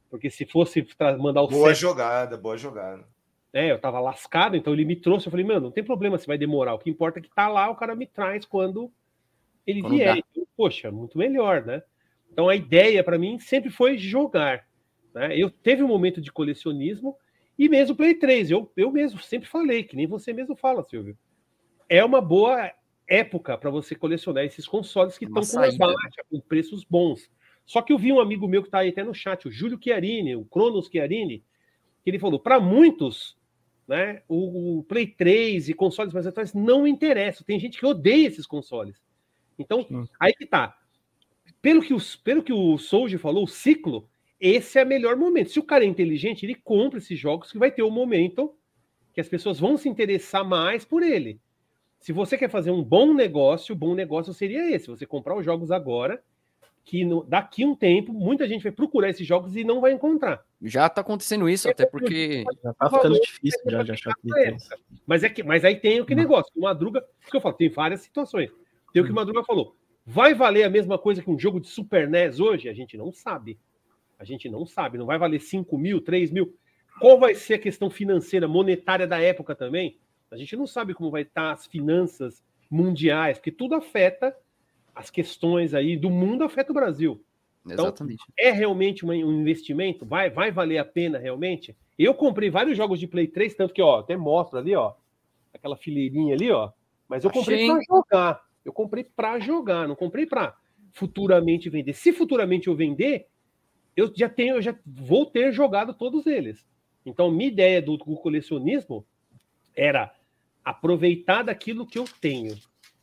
porque 0.10 0.30
se 0.30 0.46
fosse 0.46 0.86
mandar 1.20 1.42
o 1.42 1.48
Boa 1.48 1.70
sete, 1.70 1.82
jogada, 1.82 2.38
boa 2.38 2.58
jogada. 2.58 3.04
É, 3.52 3.72
eu 3.72 3.80
tava 3.80 4.00
lascado, 4.00 4.58
então 4.58 4.74
ele 4.74 4.84
me 4.84 4.96
trouxe, 4.96 5.28
eu 5.28 5.32
falei, 5.32 5.46
mano, 5.46 5.62
não 5.62 5.72
tem 5.72 5.84
problema 5.84 6.18
se 6.18 6.26
vai 6.26 6.38
demorar, 6.38 6.74
o 6.74 6.80
que 6.80 6.90
importa 6.90 7.20
é 7.20 7.22
que 7.22 7.30
tá 7.30 7.48
lá, 7.48 7.70
o 7.70 7.76
cara 7.76 7.96
me 7.96 8.08
traz 8.08 8.46
quando 8.46 8.92
ele 9.66 9.82
quando 9.82 9.94
vier. 9.94 10.24
Poxa, 10.58 10.92
muito 10.92 11.18
melhor, 11.18 11.64
né? 11.64 11.84
Então 12.34 12.50
a 12.50 12.56
ideia 12.56 13.04
para 13.04 13.18
mim 13.18 13.38
sempre 13.40 13.70
foi 13.70 13.98
jogar. 13.98 14.68
Né? 15.14 15.38
Eu 15.38 15.52
teve 15.52 15.84
um 15.84 15.88
momento 15.88 16.20
de 16.20 16.32
colecionismo 16.32 17.16
e 17.58 17.70
mesmo 17.70 17.96
Play 17.96 18.16
3, 18.16 18.50
eu, 18.50 18.72
eu 18.76 18.92
mesmo 18.92 19.20
sempre 19.20 19.48
falei, 19.48 19.84
que 19.84 19.96
nem 19.96 20.08
você 20.08 20.34
mesmo 20.34 20.56
fala, 20.56 20.84
Silvio. 20.84 21.16
É 21.88 22.04
uma 22.04 22.20
boa 22.20 22.72
época 23.08 23.56
para 23.56 23.70
você 23.70 23.94
colecionar 23.94 24.44
esses 24.44 24.68
consoles 24.68 25.18
que 25.18 25.26
estão 25.26 25.44
com 25.44 25.78
baixa, 25.78 26.24
com 26.30 26.40
preços 26.42 26.84
bons. 26.84 27.30
Só 27.66 27.82
que 27.82 27.94
eu 27.94 27.98
vi 27.98 28.12
um 28.12 28.20
amigo 28.20 28.48
meu 28.48 28.64
que 28.64 28.68
está 28.68 28.80
aí 28.80 28.90
até 28.90 29.04
no 29.04 29.14
chat, 29.14 29.48
o 29.48 29.52
Júlio 29.52 29.80
Chiarini, 29.82 30.36
o 30.36 30.46
Cronos 30.46 30.88
Chiarini, 30.88 31.44
que 32.04 32.10
ele 32.10 32.18
falou: 32.18 32.40
para 32.40 32.60
muitos, 32.60 33.38
né, 33.88 34.24
o, 34.28 34.80
o, 34.80 34.84
Play 34.84 35.06
3 35.06 35.70
e 35.70 35.74
consoles 35.74 36.14
mais 36.14 36.26
atuais 36.26 36.54
não 36.54 36.88
interessam. 36.88 37.46
Tem 37.46 37.60
gente 37.60 37.78
que 37.78 37.86
odeia 37.86 38.28
esses 38.28 38.48
consoles. 38.48 39.00
Então, 39.60 39.84
Sim. 39.84 40.06
aí 40.20 40.34
que 40.34 40.48
tá 40.48 40.76
pelo 41.64 41.82
que, 41.82 41.94
os, 41.94 42.18
pelo 42.18 42.44
que 42.44 42.52
o 42.52 42.78
Souji 42.78 43.18
falou, 43.18 43.46
o 43.46 43.48
ciclo, 43.48 44.06
esse 44.38 44.78
é 44.78 44.84
o 44.84 44.88
melhor 44.88 45.16
momento. 45.16 45.50
Se 45.50 45.60
o 45.60 45.64
cara 45.64 45.86
é 45.86 45.88
inteligente, 45.88 46.46
ele 46.46 46.56
compra 46.56 47.00
esses 47.00 47.18
jogos 47.18 47.54
que 47.54 47.58
vai 47.58 47.72
ter 47.72 47.82
o 47.82 47.88
um 47.88 47.92
momento 47.92 48.54
que 49.14 49.22
as 49.22 49.30
pessoas 49.30 49.62
vão 49.62 49.78
se 49.78 49.88
interessar 49.88 50.44
mais 50.44 50.84
por 50.84 51.02
ele. 51.02 51.40
Se 52.00 52.12
você 52.12 52.38
quer 52.38 52.50
fazer 52.50 52.70
um 52.70 52.84
bom 52.84 53.14
negócio, 53.14 53.74
o 53.74 53.78
bom 53.78 53.96
negócio 53.96 54.34
seria 54.34 54.76
esse: 54.76 54.90
você 54.90 55.06
comprar 55.06 55.38
os 55.38 55.46
jogos 55.46 55.72
agora, 55.72 56.22
que 56.84 57.06
no, 57.06 57.24
daqui 57.24 57.66
um 57.66 57.74
tempo 57.74 58.12
muita 58.12 58.46
gente 58.46 58.64
vai 58.64 58.72
procurar 58.74 59.10
esses 59.10 59.26
jogos 59.26 59.56
e 59.56 59.64
não 59.64 59.80
vai 59.80 59.94
encontrar. 59.94 60.44
Já 60.62 60.88
está 60.88 61.00
acontecendo 61.00 61.48
isso, 61.48 61.70
até 61.70 61.86
porque. 61.86 62.44
Já 62.62 62.74
tá 62.74 62.90
ficando 62.90 63.22
difícil 63.22 63.62
já 63.68 63.84
de 63.84 63.92
achar 63.94 64.14
que 64.16 64.28
mas, 65.08 65.24
é 65.24 65.30
que 65.30 65.42
mas 65.42 65.64
aí 65.64 65.78
tem 65.78 66.02
o 66.02 66.06
que 66.06 66.14
negócio. 66.14 66.52
O 66.58 66.64
Madruga, 66.64 67.02
que 67.32 67.38
eu 67.38 67.40
falo, 67.40 67.56
tem 67.56 67.70
várias 67.70 68.02
situações. 68.02 68.52
Tem 68.92 69.02
o 69.02 69.06
que 69.06 69.12
o 69.12 69.16
Madruga 69.16 69.46
falou. 69.46 69.78
Vai 70.06 70.34
valer 70.34 70.64
a 70.64 70.70
mesma 70.70 70.98
coisa 70.98 71.22
que 71.22 71.30
um 71.30 71.40
jogo 71.40 71.60
de 71.60 71.68
Super 71.68 72.10
NES 72.10 72.40
hoje? 72.40 72.68
A 72.68 72.74
gente 72.74 72.98
não 72.98 73.12
sabe. 73.12 73.58
A 74.20 74.26
gente 74.26 74.50
não 74.50 74.66
sabe. 74.66 74.98
Não 74.98 75.06
vai 75.06 75.18
valer 75.18 75.40
5 75.40 75.78
mil, 75.78 76.02
3 76.02 76.32
mil. 76.32 76.56
Qual 77.00 77.20
vai 77.20 77.34
ser 77.36 77.56
a 77.56 77.60
questão 77.60 77.90
financeira, 77.90 78.48
monetária 78.48 79.08
da 79.08 79.20
época 79.20 79.56
também? 79.56 79.98
A 80.30 80.38
gente 80.38 80.56
não 80.56 80.68
sabe 80.68 80.94
como 80.94 81.12
vai 81.12 81.22
estar 81.22 81.52
as 81.52 81.66
finanças 81.66 82.44
mundiais, 82.70 83.38
porque 83.38 83.52
tudo 83.52 83.76
afeta 83.76 84.36
as 84.96 85.10
questões 85.10 85.74
aí 85.74 85.96
do 85.96 86.10
mundo, 86.10 86.44
afeta 86.44 86.72
o 86.72 86.76
Brasil. 86.76 87.24
Então, 87.66 87.86
Exatamente. 87.86 88.24
É 88.38 88.52
realmente 88.52 89.06
um 89.06 89.14
investimento? 89.14 90.06
Vai, 90.06 90.30
vai 90.30 90.52
valer 90.52 90.80
a 90.80 90.86
pena 90.86 91.18
realmente? 91.18 91.76
Eu 91.98 92.14
comprei 92.14 92.50
vários 92.50 92.76
jogos 92.76 93.00
de 93.00 93.08
Play 93.08 93.28
3, 93.28 93.56
tanto 93.56 93.74
que, 93.74 93.82
ó, 93.82 94.00
até 94.00 94.18
mostro 94.18 94.60
ali, 94.60 94.76
ó, 94.76 94.94
aquela 95.54 95.78
fileirinha 95.78 96.36
ali, 96.36 96.52
ó. 96.52 96.72
Mas 97.08 97.24
eu 97.24 97.32
comprei 97.32 97.68
para 97.68 97.80
jogar. 97.88 98.42
Eu 98.64 98.72
comprei 98.74 99.04
para 99.04 99.40
jogar, 99.40 99.88
não 99.88 99.96
comprei 99.96 100.26
para 100.26 100.56
futuramente 100.92 101.70
vender. 101.70 101.94
Se 101.94 102.14
futuramente 102.14 102.68
eu 102.68 102.76
vender, 102.76 103.28
eu 103.96 104.12
já 104.16 104.30
tenho, 104.30 104.56
eu 104.56 104.62
já 104.62 104.76
vou 104.86 105.26
ter 105.26 105.52
jogado 105.52 105.94
todos 105.94 106.26
eles. 106.26 106.66
Então, 107.06 107.32
minha 107.32 107.50
ideia 107.50 107.82
do, 107.82 107.98
do 107.98 108.16
colecionismo 108.16 109.06
era 109.76 110.14
aproveitar 110.64 111.44
daquilo 111.44 111.86
que 111.86 112.00
eu 112.00 112.06
tenho. 112.22 112.56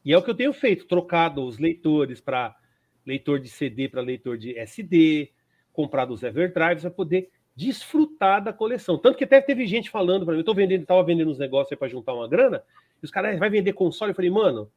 E 0.04 0.12
é 0.12 0.18
o 0.18 0.22
que 0.22 0.30
eu 0.30 0.34
tenho 0.34 0.52
feito, 0.52 0.86
trocado 0.86 1.44
os 1.44 1.58
leitores 1.58 2.20
para 2.20 2.56
leitor 3.04 3.40
de 3.40 3.48
CD 3.48 3.88
para 3.88 4.00
leitor 4.00 4.38
de 4.38 4.56
SD, 4.56 5.30
comprado 5.72 6.12
os 6.12 6.22
Everdrives 6.22 6.82
para 6.82 6.90
poder 6.90 7.30
desfrutar 7.54 8.42
da 8.42 8.52
coleção. 8.52 8.96
Tanto 8.96 9.18
que 9.18 9.24
até 9.24 9.40
teve 9.40 9.66
gente 9.66 9.90
falando 9.90 10.24
para 10.24 10.32
mim, 10.34 10.40
eu 10.40 10.44
tô 10.44 10.54
vendendo, 10.54 10.86
tava 10.86 11.02
vendendo 11.02 11.30
uns 11.30 11.38
negócios 11.38 11.72
aí 11.72 11.78
para 11.78 11.88
juntar 11.88 12.14
uma 12.14 12.28
grana, 12.28 12.62
e 13.02 13.04
os 13.04 13.10
caras 13.10 13.38
vai 13.38 13.50
vender 13.50 13.72
console, 13.72 14.12
eu 14.12 14.14
falei, 14.14 14.30
mano, 14.30 14.70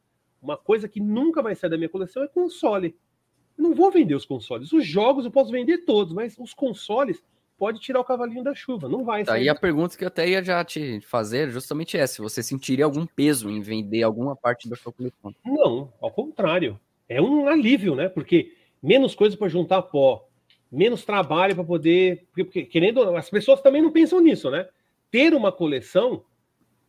uma 0.44 0.58
coisa 0.58 0.88
que 0.90 1.00
nunca 1.00 1.42
vai 1.42 1.56
sair 1.56 1.70
da 1.70 1.78
minha 1.78 1.90
coleção 1.90 2.24
é 2.24 2.28
console. 2.28 2.96
Eu 3.58 3.64
não 3.64 3.74
vou 3.74 3.90
vender 3.90 4.14
os 4.14 4.26
consoles. 4.26 4.74
Os 4.74 4.86
jogos 4.86 5.26
eu 5.26 5.32
posso 5.32 5.52
vender 5.52 5.80
todos, 5.80 6.14
mas 6.14 6.38
os 6.38 6.54
consoles 6.54 7.24
pode 7.58 7.80
tirar 7.80 8.02
o 8.02 8.04
cavalinho 8.04 8.44
da 8.44 8.54
chuva, 8.54 8.90
não 8.90 9.06
vai. 9.06 9.24
Aí 9.28 9.48
a 9.48 9.56
pergunta 9.56 9.98
que 9.98 10.04
eu 10.04 10.08
até 10.10 10.28
ia 10.28 10.44
já 10.44 10.64
te 10.66 11.00
fazer 11.02 11.50
justamente 11.50 11.98
é 11.98 12.06
se 12.06 12.22
você 12.22 12.44
sentiria 12.44 12.84
algum 12.84 13.06
peso 13.06 13.50
em 13.50 13.62
vender 13.62 14.04
alguma 14.04 14.36
parte 14.36 14.68
da 14.68 14.76
sua 14.76 14.92
coleção. 14.92 15.34
Não, 15.46 15.94
ao 16.02 16.12
contrário. 16.12 16.80
É 17.08 17.22
um 17.22 17.48
alívio, 17.48 17.96
né? 17.96 18.10
Porque 18.10 18.54
menos 18.82 19.14
coisa 19.14 19.38
para 19.38 19.48
juntar 19.48 19.82
pó, 19.84 20.28
menos 20.72 21.06
trabalho 21.06 21.56
para 21.56 21.64
poder, 21.64 22.26
porque, 22.28 22.44
porque 22.44 22.64
querendo, 22.66 23.16
as 23.16 23.30
pessoas 23.30 23.62
também 23.62 23.82
não 23.82 23.92
pensam 23.92 24.20
nisso, 24.20 24.50
né? 24.50 24.68
Ter 25.12 25.34
uma 25.34 25.52
coleção 25.52 26.24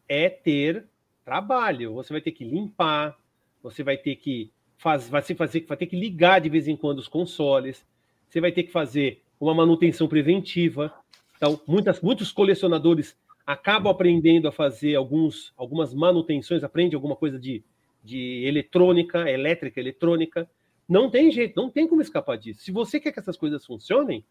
é 0.08 0.28
ter 0.28 0.86
trabalho. 1.24 1.94
Você 1.94 2.12
vai 2.12 2.22
ter 2.22 2.32
que 2.32 2.44
limpar, 2.44 3.16
você 3.64 3.82
vai 3.82 3.96
ter 3.96 4.16
que 4.16 4.52
faz, 4.76 5.08
vai, 5.08 5.22
fazer, 5.22 5.64
vai 5.66 5.76
ter 5.76 5.86
que 5.86 5.96
ligar 5.96 6.38
de 6.38 6.50
vez 6.50 6.68
em 6.68 6.76
quando 6.76 6.98
os 6.98 7.08
consoles, 7.08 7.84
você 8.28 8.38
vai 8.40 8.52
ter 8.52 8.64
que 8.64 8.70
fazer 8.70 9.22
uma 9.40 9.54
manutenção 9.54 10.06
preventiva. 10.06 10.92
Então, 11.36 11.58
muitas, 11.66 12.00
muitos 12.02 12.30
colecionadores 12.30 13.16
acabam 13.46 13.90
aprendendo 13.90 14.46
a 14.46 14.52
fazer 14.52 14.94
alguns, 14.94 15.54
algumas 15.56 15.94
manutenções, 15.94 16.62
aprende 16.62 16.94
alguma 16.94 17.16
coisa 17.16 17.38
de, 17.38 17.64
de 18.02 18.44
eletrônica, 18.44 19.30
elétrica, 19.30 19.80
eletrônica. 19.80 20.48
Não 20.86 21.08
tem 21.08 21.30
jeito, 21.30 21.56
não 21.56 21.70
tem 21.70 21.88
como 21.88 22.02
escapar 22.02 22.36
disso. 22.36 22.60
Se 22.60 22.70
você 22.70 23.00
quer 23.00 23.12
que 23.12 23.18
essas 23.18 23.36
coisas 23.36 23.64
funcionem 23.64 24.22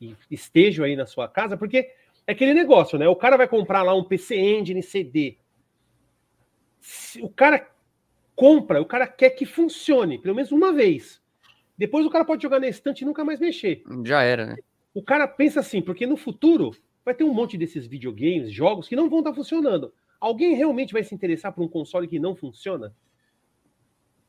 e 0.00 0.16
estejam 0.30 0.86
aí 0.86 0.96
na 0.96 1.04
sua 1.04 1.28
casa, 1.28 1.54
porque 1.54 1.90
é 2.26 2.32
aquele 2.32 2.54
negócio, 2.54 2.98
né? 2.98 3.06
O 3.08 3.16
cara 3.16 3.36
vai 3.36 3.46
comprar 3.46 3.82
lá 3.82 3.94
um 3.94 4.04
PC 4.04 4.36
Engine 4.36 4.82
CD. 4.82 5.36
O 7.20 7.28
cara 7.28 7.68
compra, 8.40 8.80
o 8.80 8.86
cara 8.86 9.06
quer 9.06 9.28
que 9.28 9.44
funcione, 9.44 10.18
pelo 10.18 10.34
menos 10.34 10.50
uma 10.50 10.72
vez. 10.72 11.20
Depois 11.76 12.06
o 12.06 12.10
cara 12.10 12.24
pode 12.24 12.42
jogar 12.42 12.58
na 12.58 12.68
estante 12.68 13.02
e 13.02 13.04
nunca 13.04 13.22
mais 13.22 13.38
mexer. 13.38 13.82
Já 14.02 14.22
era, 14.22 14.46
né? 14.46 14.56
O 14.94 15.02
cara 15.02 15.28
pensa 15.28 15.60
assim, 15.60 15.82
porque 15.82 16.06
no 16.06 16.16
futuro 16.16 16.74
vai 17.04 17.14
ter 17.14 17.22
um 17.22 17.34
monte 17.34 17.58
desses 17.58 17.86
videogames, 17.86 18.50
jogos 18.50 18.88
que 18.88 18.96
não 18.96 19.10
vão 19.10 19.18
estar 19.18 19.34
funcionando. 19.34 19.92
Alguém 20.18 20.54
realmente 20.54 20.94
vai 20.94 21.04
se 21.04 21.14
interessar 21.14 21.52
por 21.52 21.62
um 21.62 21.68
console 21.68 22.08
que 22.08 22.18
não 22.18 22.34
funciona? 22.34 22.94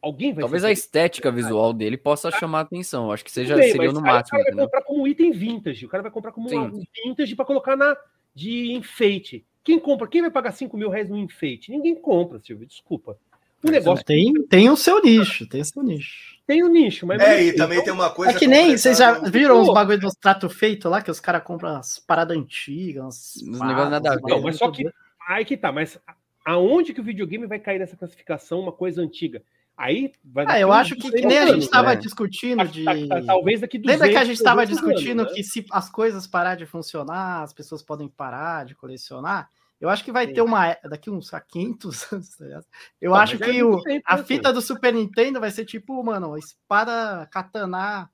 Alguém 0.02 0.34
vai 0.34 0.42
Talvez 0.42 0.66
a 0.66 0.74
estética 0.74 1.32
visual 1.32 1.72
dele 1.72 1.96
possa 1.96 2.30
chamar 2.32 2.60
a 2.60 2.62
atenção. 2.64 3.14
Acho 3.14 3.24
que 3.24 3.32
seja, 3.32 3.56
bem, 3.56 3.72
seria 3.72 3.94
no 3.94 4.02
máximo. 4.02 4.38
O 4.38 4.44
cara 4.44 4.56
vai 4.56 4.66
comprar 4.66 4.82
como 4.82 5.08
item 5.08 5.32
vintage. 5.32 5.86
O 5.86 5.90
cara 5.90 6.04
vai 6.04 6.12
comprar 6.12 6.34
como 6.34 6.54
um 6.54 6.84
vintage 7.06 7.34
para 7.34 7.46
colocar 7.46 7.78
na 7.78 7.96
de 8.36 8.74
enfeite. 8.74 9.46
Quem 9.64 9.80
compra? 9.80 10.06
Quem 10.06 10.22
vai 10.22 10.32
pagar 10.32 10.52
5 10.52 10.76
mil 10.76 10.90
reais 10.90 11.10
no 11.10 11.18
enfeite? 11.18 11.72
Ninguém 11.72 11.96
compra, 11.96 12.40
Silvio. 12.40 12.68
Desculpa. 12.68 13.18
O 13.64 13.70
negócio 13.70 14.06
tem, 14.06 14.34
tem 14.50 14.70
o 14.70 14.76
seu 14.76 15.02
nicho, 15.02 15.48
tem 15.48 15.62
o 15.62 15.66
seu 15.66 15.84
nicho. 15.84 16.32
Tem 16.48 16.64
o 16.64 16.68
nicho, 16.68 17.06
mas. 17.06 17.22
É, 17.22 17.44
e 17.44 17.56
também 17.56 17.84
tem 17.84 17.94
uma 17.94 18.10
coisa. 18.10 18.34
É 18.34 18.36
que 18.40 18.48
nem. 18.48 18.78
Vocês 18.78 18.98
já 18.98 19.20
viram 19.20 19.62
os 19.62 19.74
bagulho 19.74 20.00
dos 20.00 20.16
trato 20.16 20.50
feito 20.50 20.90
lá, 20.90 21.02
que 21.02 21.12
os 21.12 21.20
caras 21.20 21.44
compram 21.44 21.78
as 21.78 22.00
paradas 22.00 22.36
antigas. 22.36 23.36
Os 23.36 23.60
negócios 23.60 23.92
nada 23.92 24.14
a 24.14 24.16
ver. 24.16 24.22
Não, 24.24 24.42
mas 24.42 24.58
só 24.58 24.70
que. 24.70 24.84
Aí 25.28 25.46
que 25.46 25.56
tá, 25.56 25.72
mas 25.72 26.00
aonde 26.44 26.94
que 26.94 27.00
o 27.00 27.04
videogame 27.04 27.46
vai 27.46 27.60
cair 27.60 27.80
nessa 27.80 27.96
classificação, 27.96 28.60
uma 28.60 28.72
coisa 28.72 29.02
antiga? 29.02 29.42
Aí 29.78 30.12
vai 30.24 30.46
ah, 30.48 30.60
eu 30.60 30.72
acho 30.72 30.96
que, 30.96 31.10
que 31.10 31.26
nem 31.26 31.40
a 31.40 31.48
gente 31.48 31.64
estava 31.64 31.90
né? 31.90 31.96
discutindo 31.96 32.68
de. 32.68 32.86
Talvez 33.26 33.62
daqui 33.62 33.78
200, 33.78 34.02
Lembra 34.02 34.10
que 34.10 34.22
a 34.22 34.26
gente 34.26 34.38
estava 34.38 34.66
discutindo 34.66 35.22
anos, 35.22 35.32
né? 35.32 35.38
que 35.38 35.44
se 35.44 35.66
as 35.72 35.90
coisas 35.90 36.28
parar 36.28 36.56
de 36.56 36.66
funcionar, 36.66 37.44
as 37.44 37.54
pessoas 37.54 37.82
podem 37.82 38.08
parar 38.08 38.66
de 38.66 38.76
colecionar? 38.76 39.50
Eu 39.82 39.90
acho 39.90 40.04
que 40.04 40.12
vai 40.12 40.28
Sim. 40.28 40.34
ter 40.34 40.42
uma. 40.42 40.78
Daqui 40.84 41.10
uns 41.10 41.32
500 41.32 42.14
anos, 42.14 42.30
tá 42.38 42.62
Eu 43.02 43.16
acho 43.16 43.40
que 43.40 43.60
é 43.60 43.64
o, 43.64 43.82
a 44.06 44.18
né, 44.18 44.24
fita 44.24 44.54
do 44.54 44.62
Super 44.62 44.94
Nintendo 44.94 45.40
vai 45.40 45.50
ser 45.50 45.66
tipo, 45.66 46.04
mano, 46.04 46.38
espada 46.38 47.28
katana 47.32 48.08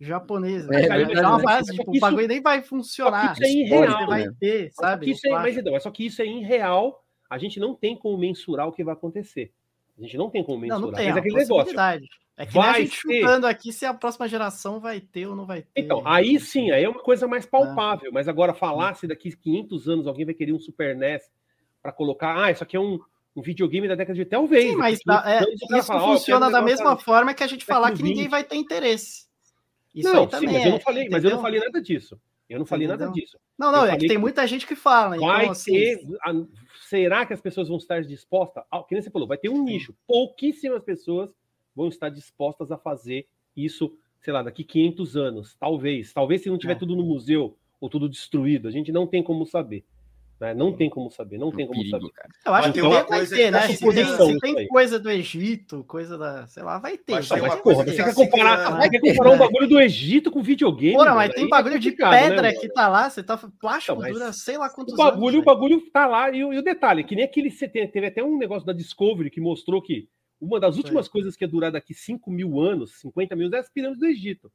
japonesa. 0.00 0.74
É, 0.74 0.88
vai 0.88 1.24
uma 1.24 1.38
base, 1.40 1.70
tipo, 1.76 1.94
isso, 1.94 1.98
o 1.98 2.00
bagulho 2.00 2.26
nem 2.26 2.42
vai 2.42 2.60
funcionar. 2.60 3.34
Isso 3.34 3.44
é 3.44 3.50
irreal, 3.50 4.06
vai 4.08 4.26
né? 4.26 4.32
ter, 4.40 4.72
sabe? 4.72 5.12
Isso 5.12 5.24
é, 5.28 5.30
mas, 5.30 5.56
então, 5.56 5.76
é 5.76 5.78
só 5.78 5.92
que 5.92 6.06
isso 6.06 6.20
é 6.20 6.26
irreal. 6.26 7.04
A 7.30 7.38
gente 7.38 7.60
não 7.60 7.72
tem 7.72 7.96
como 7.96 8.18
mensurar 8.18 8.66
o 8.66 8.72
que 8.72 8.82
vai 8.82 8.94
acontecer. 8.94 9.52
A 10.02 10.06
gente 10.06 10.16
não 10.18 10.28
tem 10.28 10.42
como 10.42 10.58
mensurar. 10.58 10.80
Não, 10.80 10.88
não 10.88 10.94
tem, 10.94 11.06
mas 11.06 11.16
é 11.16 11.20
aquele 11.20 11.36
negócio. 11.36 11.80
É 12.36 12.46
que 12.46 12.54
vai 12.54 12.70
a 12.70 12.80
gente 12.80 13.00
ter... 13.02 13.20
chutando 13.20 13.46
aqui 13.46 13.72
se 13.72 13.86
a 13.86 13.94
próxima 13.94 14.26
geração 14.26 14.80
vai 14.80 15.00
ter 15.00 15.26
ou 15.26 15.36
não 15.36 15.46
vai 15.46 15.62
ter. 15.62 15.82
Então, 15.82 16.02
aí 16.04 16.40
sim, 16.40 16.72
aí 16.72 16.82
é 16.82 16.88
uma 16.88 17.02
coisa 17.02 17.28
mais 17.28 17.46
palpável. 17.46 18.08
É. 18.08 18.12
Mas 18.12 18.26
agora, 18.26 18.52
falar 18.52 18.94
se 18.94 19.06
daqui 19.06 19.36
500 19.36 19.88
anos 19.88 20.06
alguém 20.06 20.24
vai 20.24 20.34
querer 20.34 20.52
um 20.52 20.58
Super 20.58 20.96
NES 20.96 21.22
para 21.80 21.92
colocar, 21.92 22.42
ah, 22.42 22.50
isso 22.50 22.64
aqui 22.64 22.76
é 22.76 22.80
um, 22.80 22.98
um 23.36 23.42
videogame 23.42 23.86
da 23.86 23.94
década 23.94 24.16
de 24.16 24.24
talvez. 24.24 24.70
Sim, 24.70 24.76
mas 24.76 24.98
tá, 25.00 25.22
é, 25.26 25.44
isso 25.52 25.86
fala, 25.86 26.14
funciona 26.14 26.48
oh, 26.48 26.50
da 26.50 26.62
mesma 26.62 26.96
forma 26.96 27.34
que 27.34 27.44
a 27.44 27.46
gente 27.46 27.64
falar 27.64 27.92
que 27.92 28.02
ninguém 28.02 28.28
vai 28.28 28.42
ter 28.42 28.56
interesse. 28.56 29.26
Isso 29.94 30.12
não, 30.12 30.28
sim, 30.28 30.46
mas 30.46 30.64
eu 30.64 30.70
não 30.72 30.80
falei, 30.80 31.08
mas 31.10 31.24
eu 31.24 31.30
não 31.30 31.42
falei 31.42 31.60
nada 31.60 31.80
disso. 31.80 32.18
Eu 32.52 32.58
não 32.58 32.66
falei 32.66 32.86
nada 32.86 33.08
disso. 33.10 33.38
Não, 33.58 33.72
não, 33.72 33.86
é 33.86 33.96
que 33.96 34.06
tem 34.06 34.18
muita 34.18 34.46
gente 34.46 34.66
que 34.66 34.76
fala. 34.76 35.16
Então, 35.16 35.28
vai 35.28 35.48
assim, 35.48 35.72
ter, 35.72 36.06
será 36.88 37.24
que 37.24 37.32
as 37.32 37.40
pessoas 37.40 37.68
vão 37.68 37.78
estar 37.78 38.02
dispostas? 38.02 38.64
Ah, 38.70 38.82
que 38.82 38.94
nem 38.94 39.02
você 39.02 39.10
falou, 39.10 39.26
vai 39.26 39.38
ter 39.38 39.48
um 39.48 39.64
nicho. 39.64 39.94
Pouquíssimas 40.06 40.82
pessoas 40.82 41.34
vão 41.74 41.88
estar 41.88 42.08
dispostas 42.08 42.70
a 42.70 42.76
fazer 42.76 43.26
isso, 43.56 43.96
sei 44.20 44.32
lá, 44.32 44.42
daqui 44.42 44.64
500 44.64 45.16
anos, 45.16 45.56
talvez. 45.58 46.12
Talvez 46.12 46.42
se 46.42 46.50
não 46.50 46.58
tiver 46.58 46.74
é. 46.74 46.76
tudo 46.76 46.94
no 46.94 47.04
museu 47.04 47.56
ou 47.80 47.88
tudo 47.88 48.08
destruído, 48.08 48.68
a 48.68 48.70
gente 48.70 48.92
não 48.92 49.06
tem 49.06 49.22
como 49.22 49.46
saber. 49.46 49.84
Né? 50.42 50.52
Não 50.54 50.72
tem 50.72 50.90
como 50.90 51.08
saber, 51.08 51.38
não 51.38 51.52
tem 51.52 51.68
como 51.68 51.78
perigo, 51.78 51.96
saber. 51.96 52.12
Cara. 52.14 52.28
Eu 52.44 52.54
acho 52.54 52.72
que 52.72 52.80
tem 52.80 52.82
uma 52.82 53.04
coisa 53.04 53.36
ter, 53.36 53.52
né? 53.52 53.60
Se, 53.68 53.76
se 53.76 54.40
tem 54.40 54.66
coisa 54.66 54.98
do 54.98 55.08
Egito, 55.08 55.84
coisa 55.84 56.18
da, 56.18 56.48
sei 56.48 56.64
lá, 56.64 56.80
vai 56.80 56.98
ter. 56.98 57.12
Mas, 57.12 57.28
vai 57.28 57.40
mas 57.42 57.60
porra, 57.60 57.84
você 57.84 58.02
quer 58.02 58.12
comparar, 58.12 58.70
vai 58.70 58.90
quer 58.90 58.98
comparar 58.98 59.30
um 59.30 59.38
bagulho 59.38 59.68
do 59.68 59.80
Egito 59.80 60.32
com 60.32 60.42
videogame? 60.42 60.96
Porra, 60.96 61.14
mas 61.14 61.32
tem 61.32 61.48
bagulho 61.48 61.76
é 61.76 61.78
de 61.78 61.92
pedra 61.92 62.42
né, 62.42 62.52
que 62.54 62.68
tá 62.68 62.88
lá, 62.88 63.08
você 63.08 63.22
tá 63.22 63.38
plástico, 63.60 64.00
então, 64.00 64.12
dura 64.12 64.32
sei 64.32 64.58
lá 64.58 64.68
quantos 64.68 64.94
o 64.94 64.96
bagulho, 64.96 65.36
anos. 65.36 65.42
O 65.42 65.44
bagulho 65.44 65.80
tá 65.92 66.08
lá 66.08 66.28
e 66.32 66.44
o, 66.44 66.52
e 66.52 66.58
o 66.58 66.62
detalhe, 66.62 67.04
que 67.04 67.14
nem 67.14 67.24
aquele 67.24 67.48
teve 67.52 68.06
até 68.06 68.20
um 68.20 68.36
negócio 68.36 68.66
da 68.66 68.72
Discovery 68.72 69.30
que 69.30 69.40
mostrou 69.40 69.80
que 69.80 70.08
uma 70.40 70.58
das 70.58 70.76
últimas 70.76 71.06
Foi. 71.06 71.12
coisas 71.12 71.36
que 71.36 71.44
ia 71.44 71.48
durar 71.48 71.70
daqui 71.70 71.94
5 71.94 72.28
mil 72.32 72.58
anos, 72.58 72.98
50 72.98 73.36
mil, 73.36 73.48
é 73.54 73.58
as 73.60 73.70
pirâmides 73.70 74.00
do 74.00 74.06
Egito. 74.06 74.50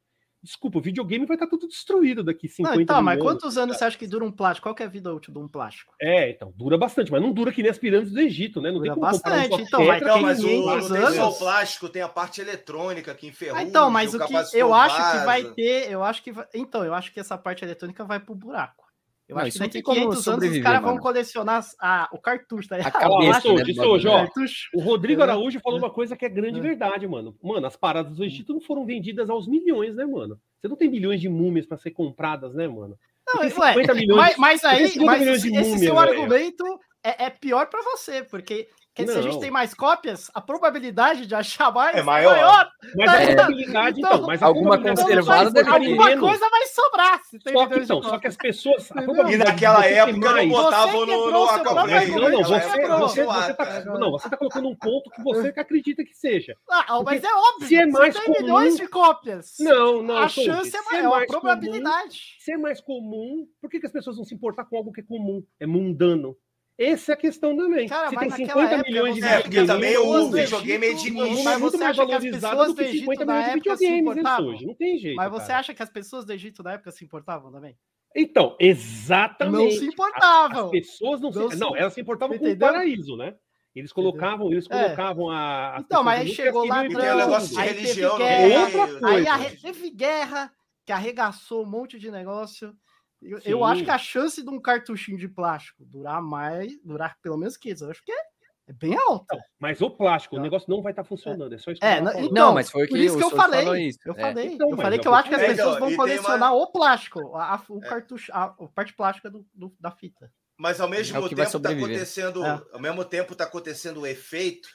Desculpa, 0.47 0.77
o 0.77 0.81
videogame 0.81 1.25
vai 1.25 1.35
estar 1.35 1.45
tudo 1.45 1.67
destruído 1.67 2.23
daqui 2.23 2.47
50 2.47 2.73
não, 2.73 2.81
então, 2.81 3.01
mas 3.01 3.21
quantos 3.21 3.57
anos, 3.57 3.75
você 3.75 3.83
acha 3.83 3.97
que 3.97 4.07
dura 4.07 4.23
um 4.23 4.31
plástico? 4.31 4.63
Qual 4.63 4.73
que 4.73 4.81
é 4.81 4.85
a 4.85 4.89
vida 4.89 5.13
útil 5.13 5.33
de 5.33 5.39
um 5.39 5.47
plástico? 5.47 5.93
É, 6.01 6.29
então, 6.29 6.53
dura 6.55 6.77
bastante, 6.77 7.11
mas 7.11 7.21
não 7.21 7.33
dura 7.33 7.51
que 7.51 7.61
nem 7.61 7.69
as 7.69 7.77
pirâmides 7.77 8.13
do 8.13 8.19
Egito, 8.21 8.61
né? 8.61 8.71
Não 8.71 8.77
dura 8.77 8.93
tem 8.93 8.93
como 8.93 9.11
bastante, 9.11 9.53
um 9.53 9.59
então, 9.59 9.85
mas, 9.85 10.01
então, 10.01 10.21
mas 10.21 10.41
o, 10.41 10.69
anos... 10.69 10.89
não 10.89 11.05
tem 11.05 11.15
só 11.15 11.29
o 11.29 11.33
plástico, 11.33 11.89
tem 11.89 12.01
a 12.01 12.07
parte 12.07 12.39
eletrônica 12.39 13.13
que 13.13 13.27
enferruja, 13.27 13.59
ah, 13.59 13.63
Então, 13.63 13.91
mas 13.91 14.13
o 14.13 14.19
que 14.25 14.33
eu 14.53 14.73
acho 14.73 14.95
que 14.95 15.25
vai 15.25 15.43
ter, 15.43 15.91
eu 15.91 16.01
acho 16.01 16.23
que 16.23 16.31
vai... 16.31 16.45
então, 16.53 16.85
eu 16.85 16.93
acho 16.93 17.11
que 17.11 17.19
essa 17.19 17.37
parte 17.37 17.65
eletrônica 17.65 18.05
vai 18.05 18.21
pro 18.21 18.33
buraco. 18.33 18.86
Eu 19.27 19.35
não, 19.35 19.43
acho 19.43 19.51
que 19.51 19.59
daqui 19.59 19.83
500 19.83 20.27
anos 20.29 20.49
os 20.49 20.59
caras 20.59 20.81
vão 20.81 20.97
colecionar 20.97 21.65
a, 21.81 22.09
o 22.13 22.17
cartucho. 22.17 22.69
Tá? 22.69 22.77
A 22.77 22.89
cabeça, 22.89 23.53
né, 23.53 23.63
isso, 23.67 23.81
hoje, 23.81 24.07
ó, 24.07 24.25
o 24.73 24.79
Rodrigo 24.79 25.21
Araújo 25.21 25.59
falou 25.59 25.79
uma 25.79 25.89
coisa 25.89 26.15
que 26.15 26.25
é 26.25 26.29
grande 26.29 26.59
é. 26.59 26.61
verdade, 26.61 27.05
mano. 27.05 27.35
Mano, 27.43 27.67
as 27.67 27.75
paradas 27.75 28.15
do 28.15 28.23
Egito 28.23 28.53
não 28.53 28.61
foram 28.61 28.85
vendidas 28.85 29.29
aos 29.29 29.45
milhões, 29.45 29.95
né, 29.95 30.05
mano? 30.05 30.39
Você 30.61 30.69
não 30.69 30.77
tem 30.77 30.89
milhões 30.89 31.19
de 31.19 31.27
múmias 31.27 31.65
para 31.65 31.77
ser 31.77 31.91
compradas, 31.91 32.53
né, 32.53 32.69
mano? 32.69 32.97
Não, 33.27 33.41
ué, 33.41 33.93
milhões, 33.93 34.37
mas, 34.37 34.37
mas 34.37 34.63
aí, 34.63 34.97
mas 34.99 35.27
esse, 35.27 35.53
esse 35.53 35.79
seu 35.79 35.99
argumento 35.99 36.63
é, 37.03 37.25
é 37.25 37.29
pior 37.29 37.67
para 37.67 37.81
você, 37.81 38.23
porque 38.23 38.69
porque 38.97 39.11
se 39.11 39.17
a 39.19 39.21
gente 39.21 39.39
tem 39.39 39.51
mais 39.51 39.73
cópias, 39.73 40.31
a 40.33 40.41
probabilidade 40.41 41.27
de 41.27 41.35
achar 41.35 41.71
mais 41.71 41.95
é 41.95 42.01
maior. 42.01 42.35
É 42.35 42.41
maior. 42.41 42.71
Mas 42.95 43.09
a 43.09 43.25
probabilidade, 43.27 43.99
então, 43.99 44.15
então 44.15 44.27
mas 44.27 44.41
alguma 44.41 44.81
conservada 44.81 45.51
deve 45.51 45.69
Alguma 45.69 46.17
coisa 46.17 46.49
vai 46.49 46.65
sobrar. 46.67 47.23
Se 47.23 47.39
tem 47.39 47.53
só, 47.53 47.67
que, 47.67 47.79
então, 47.79 48.03
só 48.03 48.17
que 48.17 48.27
as 48.27 48.35
pessoas. 48.35 48.89
E 49.29 49.37
naquela 49.37 49.85
época 49.85 50.33
não 50.33 50.49
botavam 50.49 51.05
no, 51.05 51.31
no 51.31 51.43
Aquaplay. 51.45 52.07
Não, 52.07 52.29
não, 52.29 52.43
você, 52.43 52.87
você, 52.87 53.23
você, 53.23 53.53
tá, 53.53 53.83
não, 53.85 54.11
você 54.11 54.29
tá 54.29 54.37
colocando 54.37 54.67
um 54.67 54.75
ponto 54.75 55.09
que 55.11 55.21
você 55.21 55.51
que 55.51 55.59
acredita 55.59 56.03
que 56.03 56.15
seja. 56.15 56.55
Ah, 56.69 57.01
mas 57.03 57.23
é 57.23 57.33
óbvio. 57.33 57.67
Se 57.67 57.75
é 57.75 57.85
mais 57.85 58.15
tem 58.15 58.23
comum, 58.25 58.41
milhões 58.41 58.77
de 58.77 58.87
cópias. 58.87 59.55
Não, 59.59 60.01
não. 60.01 60.17
A 60.17 60.27
chance 60.27 60.75
é 60.75 60.81
maior, 60.91 61.21
a 61.21 61.25
probabilidade. 61.27 62.35
Se 62.39 62.53
é 62.53 62.57
mais 62.57 62.81
comum, 62.81 63.47
por 63.61 63.69
que 63.69 63.77
as 63.85 63.91
pessoas 63.91 64.15
vão 64.15 64.25
se 64.25 64.33
importar 64.33 64.65
com 64.65 64.77
algo 64.77 64.91
que 64.91 65.01
é 65.01 65.03
comum? 65.03 65.43
É 65.59 65.67
mundano. 65.67 66.35
Essa 66.77 67.13
é 67.13 67.15
a 67.15 67.17
questão 67.17 67.57
também. 67.57 67.87
Cara, 67.87 68.09
você 68.09 68.17
tem 68.17 68.29
50 68.29 68.77
milhões 68.83 69.15
de 69.15 69.23
é, 69.23 69.41
porque 69.41 69.65
também 69.65 69.97
o 69.97 70.29
videogame 70.29 70.85
é 70.85 70.93
de 70.93 71.09
nicho. 71.09 71.43
Mas 71.43 71.59
muito 71.59 71.77
mais 71.79 71.97
valorizado 71.97 72.65
do 72.65 72.75
que 72.75 72.87
50 72.99 73.25
milhões 73.25 73.45
de 73.45 73.53
videogames 73.53 74.39
hoje. 74.39 74.65
Não 74.65 74.75
tem 74.75 74.97
jeito. 74.99 75.15
Mas 75.15 75.31
você 75.31 75.47
cara. 75.47 75.59
acha 75.59 75.73
que 75.73 75.81
as 75.81 75.89
pessoas 75.89 76.23
do 76.23 76.33
Egito 76.33 76.61
da 76.61 76.73
época 76.73 76.91
se 76.91 77.03
importavam 77.03 77.51
também? 77.51 77.75
Então, 78.15 78.55
exatamente. 78.59 79.63
Não 79.63 79.71
se 79.71 79.85
importavam. 79.85 80.65
As, 80.65 80.71
pessoas 80.71 81.19
não, 81.19 81.31
não 81.31 81.49
se... 81.49 81.57
Não, 81.57 81.75
elas 81.75 81.93
se 81.93 82.01
importavam 82.01 82.35
Entendeu? 82.35 82.57
com 82.57 82.65
o 82.65 82.67
paraíso, 82.73 83.17
né? 83.17 83.35
Eles 83.75 83.93
colocavam, 83.93 84.51
eles 84.51 84.65
é. 84.69 84.69
colocavam 84.69 85.31
é. 85.31 85.35
a. 85.35 85.77
Então, 85.79 86.03
mas 86.03 86.21
aí 86.21 86.29
chegou 86.29 86.65
lá. 86.65 86.85
E 86.85 86.89
tem 86.89 87.11
o 87.11 87.17
negócio 87.17 87.55
de 87.55 87.61
religião, 87.61 88.17
teve 88.17 88.47
guerra, 88.47 88.81
outra 88.81 88.99
coisa. 88.99 89.33
Aí 89.33 89.57
teve 89.57 89.89
guerra 89.91 90.51
que 90.83 90.91
arregaçou 90.91 91.63
um 91.63 91.69
monte 91.69 91.99
de 91.99 92.09
negócio. 92.09 92.73
Eu, 93.21 93.39
eu, 93.43 93.63
acho 93.63 93.83
que 93.83 93.89
a 93.89 93.97
chance 93.97 94.43
de 94.43 94.49
um 94.49 94.59
cartuchinho 94.59 95.17
de 95.17 95.27
plástico 95.27 95.83
durar 95.85 96.21
mais, 96.21 96.77
durar 96.83 97.17
pelo 97.21 97.37
menos 97.37 97.57
15 97.57 97.83
eu 97.83 97.89
acho 97.89 98.03
que 98.03 98.11
é, 98.11 98.21
é 98.67 98.73
bem 98.73 98.95
alta. 98.95 99.35
Não, 99.35 99.41
mas 99.59 99.81
o 99.81 99.89
plástico, 99.89 100.35
o 100.35 100.39
negócio 100.39 100.69
não 100.69 100.81
vai 100.81 100.91
estar 100.91 101.03
funcionando. 101.03 101.53
É, 101.53 101.57
só 101.57 101.71
isso. 101.71 101.83
É, 101.83 101.99
não, 101.99 102.19
então, 102.19 102.53
mas 102.53 102.69
foi 102.69 102.85
que 102.85 102.89
por 102.89 102.99
isso 102.99 103.17
que 103.17 103.23
eu 103.23 103.31
falei. 103.31 103.87
Isso. 103.87 103.99
Eu 104.05 104.13
é. 104.13 104.21
falei, 104.21 104.47
então, 104.47 104.69
eu 104.69 104.77
falei 104.77 104.99
que 104.99 105.07
eu 105.07 105.15
acho 105.15 105.29
que 105.29 105.35
as 105.35 105.41
pessoas 105.41 105.79
vão 105.79 105.95
colecionar 105.95 106.53
uma... 106.53 106.63
o 106.63 106.71
plástico, 106.71 107.35
a, 107.35 107.55
a, 107.55 107.63
o 107.69 107.83
é. 107.83 107.89
cartucho, 107.89 108.31
a, 108.31 108.43
a 108.43 108.67
parte 108.67 108.93
plástica 108.93 109.31
do, 109.31 109.45
do, 109.53 109.73
da 109.79 109.89
fita. 109.89 110.31
Mas 110.57 110.81
ao 110.81 110.89
mesmo 110.89 111.17
é 111.17 111.29
tempo 111.29 111.57
está 111.57 111.69
acontecendo, 111.69 112.45
é. 112.45 112.61
ao 112.73 112.79
mesmo 112.79 113.05
tempo 113.05 113.33
está 113.33 113.45
acontecendo 113.45 114.01
o 114.01 114.07
efeito 114.07 114.69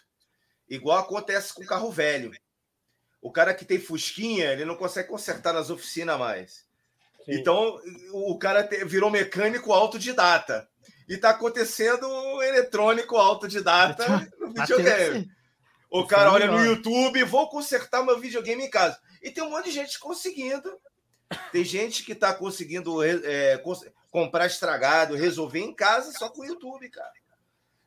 igual 0.69 0.99
acontece 0.99 1.53
com 1.55 1.65
carro 1.67 1.91
velho. 1.91 2.33
O 3.21 3.31
cara 3.31 3.55
que 3.55 3.65
tem 3.65 3.79
fusquinha, 3.79 4.53
ele 4.53 4.65
não 4.65 4.75
consegue 4.75 5.09
consertar 5.09 5.53
nas 5.53 5.71
oficinas 5.71 6.19
mais. 6.19 6.67
Sim. 7.25 7.33
Então, 7.35 7.79
o 8.13 8.39
cara 8.39 8.69
virou 8.87 9.11
mecânico 9.11 9.73
autodidata. 9.73 10.69
E 11.09 11.15
está 11.15 11.31
acontecendo 11.31 12.07
eletrônico 12.43 13.17
autodidata 13.17 14.31
no 14.39 14.53
videogame. 14.53 15.29
O 15.91 16.07
cara 16.07 16.33
olha 16.33 16.47
no 16.47 16.65
YouTube, 16.65 17.23
vou 17.25 17.49
consertar 17.51 18.03
meu 18.03 18.19
videogame 18.19 18.65
em 18.65 18.71
casa. 18.71 18.99
E 19.23 19.31
tem 19.31 19.45
um 19.45 19.51
monte 19.51 19.67
de 19.67 19.73
gente 19.73 19.99
conseguindo. 19.99 20.73
Tem 21.51 21.65
gente 21.65 22.05
que 22.05 22.13
está 22.13 22.33
conseguindo 22.33 23.03
é, 23.03 23.61
comprar 24.11 24.47
estragado, 24.47 25.17
resolver 25.17 25.61
em 25.61 25.75
casa 25.75 26.13
só 26.13 26.31
com 26.31 26.43
o 26.43 26.45
YouTube, 26.47 26.89
cara. 26.89 27.13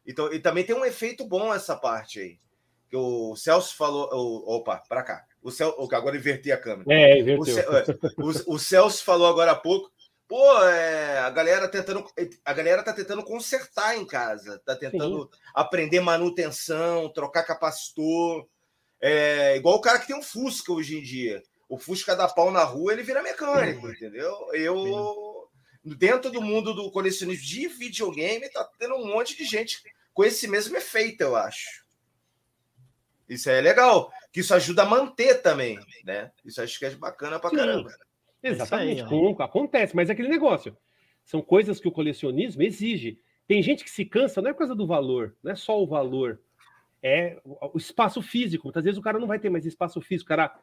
Então, 0.05 0.31
e 0.31 0.39
também 0.39 0.63
tem 0.63 0.75
um 0.75 0.86
efeito 0.86 1.25
bom 1.25 1.53
essa 1.53 1.75
parte 1.75 2.19
aí. 2.19 2.39
Que 2.89 2.95
o 2.95 3.36
Celso 3.36 3.75
falou. 3.75 4.07
O, 4.11 4.57
opa, 4.57 4.83
para 4.88 5.01
cá. 5.01 5.25
O 5.46 5.52
Celso, 5.52 5.80
agora 5.93 6.18
inverti 6.18 6.52
a 6.52 6.58
câmera. 6.58 6.91
É, 6.91 7.20
inverteu. 7.20 7.64
O, 8.18 8.24
o, 8.24 8.56
o, 8.56 8.60
Celso 8.60 9.04
falou 9.04 9.28
agora 9.28 9.52
há 9.52 9.56
pouco. 9.56 9.91
Pô, 10.28 10.64
é, 10.64 11.20
a 11.20 11.30
galera 11.30 11.68
tentando. 11.68 12.04
A 12.43 12.52
galera 12.52 12.82
tá 12.82 12.91
tentando 12.91 13.24
consertar 13.24 13.96
em 13.96 14.08
casa. 14.08 14.60
Tá 14.66 14.76
tentando 14.76 15.30
Sim. 15.32 15.39
aprender 15.54 16.00
manutenção, 16.00 17.14
trocar 17.14 17.43
capacitor. 17.43 18.48
É, 19.00 19.56
igual 19.56 19.76
o 19.76 19.82
cara 19.82 20.00
que 20.00 20.08
tem 20.08 20.16
um 20.16 20.24
Fusca 20.24 20.74
hoje 20.74 20.98
em 20.98 21.04
dia. 21.04 21.43
O 21.70 21.78
Fusca 21.78 22.16
dá 22.16 22.28
pau 22.28 22.50
na 22.50 22.64
rua, 22.64 22.93
ele 22.93 23.04
vira 23.04 23.22
mecânico, 23.22 23.88
entendeu? 23.88 24.36
Eu, 24.52 25.48
dentro 25.84 26.32
do 26.32 26.41
mundo 26.41 26.74
do 26.74 26.89
colecionismo 26.89 27.46
de 27.46 27.68
videogame, 27.68 28.50
tá 28.50 28.68
tendo 28.80 28.96
um 28.96 29.06
monte 29.06 29.38
de 29.38 29.46
gente 29.46 29.80
com 30.12 30.24
esse 30.24 30.48
mesmo 30.48 30.76
efeito, 30.76 31.22
eu 31.22 31.36
acho. 31.36 31.84
Isso 33.28 33.49
é 33.49 33.59
legal, 33.59 34.11
que 34.32 34.41
isso 34.41 34.53
ajuda 34.53 34.84
a 34.84 34.86
manter 34.86 35.41
também, 35.41 35.80
né? 36.03 36.32
Isso 36.43 36.61
acho 36.61 36.78
que 36.78 36.86
é 36.86 36.91
bacana 36.91 37.39
pra 37.39 37.49
Sim, 37.49 37.55
caramba. 37.55 37.89
Exatamente, 38.43 39.01
aí, 39.01 39.36
acontece, 39.39 39.95
mas 39.95 40.09
é 40.09 40.13
aquele 40.13 40.30
negócio. 40.30 40.78
São 41.23 41.41
coisas 41.41 41.80
que 41.80 41.88
o 41.88 41.91
colecionismo 41.91 42.61
exige. 42.61 43.19
Tem 43.47 43.61
gente 43.63 43.84
que 43.84 43.89
se 43.89 44.05
cansa, 44.05 44.41
não 44.41 44.49
é 44.49 44.53
por 44.53 44.59
causa 44.59 44.76
do 44.76 44.86
valor, 44.86 45.36
não 45.43 45.51
é 45.51 45.55
só 45.55 45.82
o 45.82 45.88
valor, 45.88 46.39
é 47.01 47.39
o 47.43 47.78
espaço 47.78 48.21
físico. 48.21 48.65
Muitas 48.65 48.84
vezes 48.84 48.99
o 48.99 49.01
cara 49.01 49.19
não 49.19 49.28
vai 49.28 49.39
ter 49.39 49.49
mais 49.49 49.65
espaço 49.65 49.99
físico, 50.01 50.28
o 50.28 50.30
cara 50.30 50.55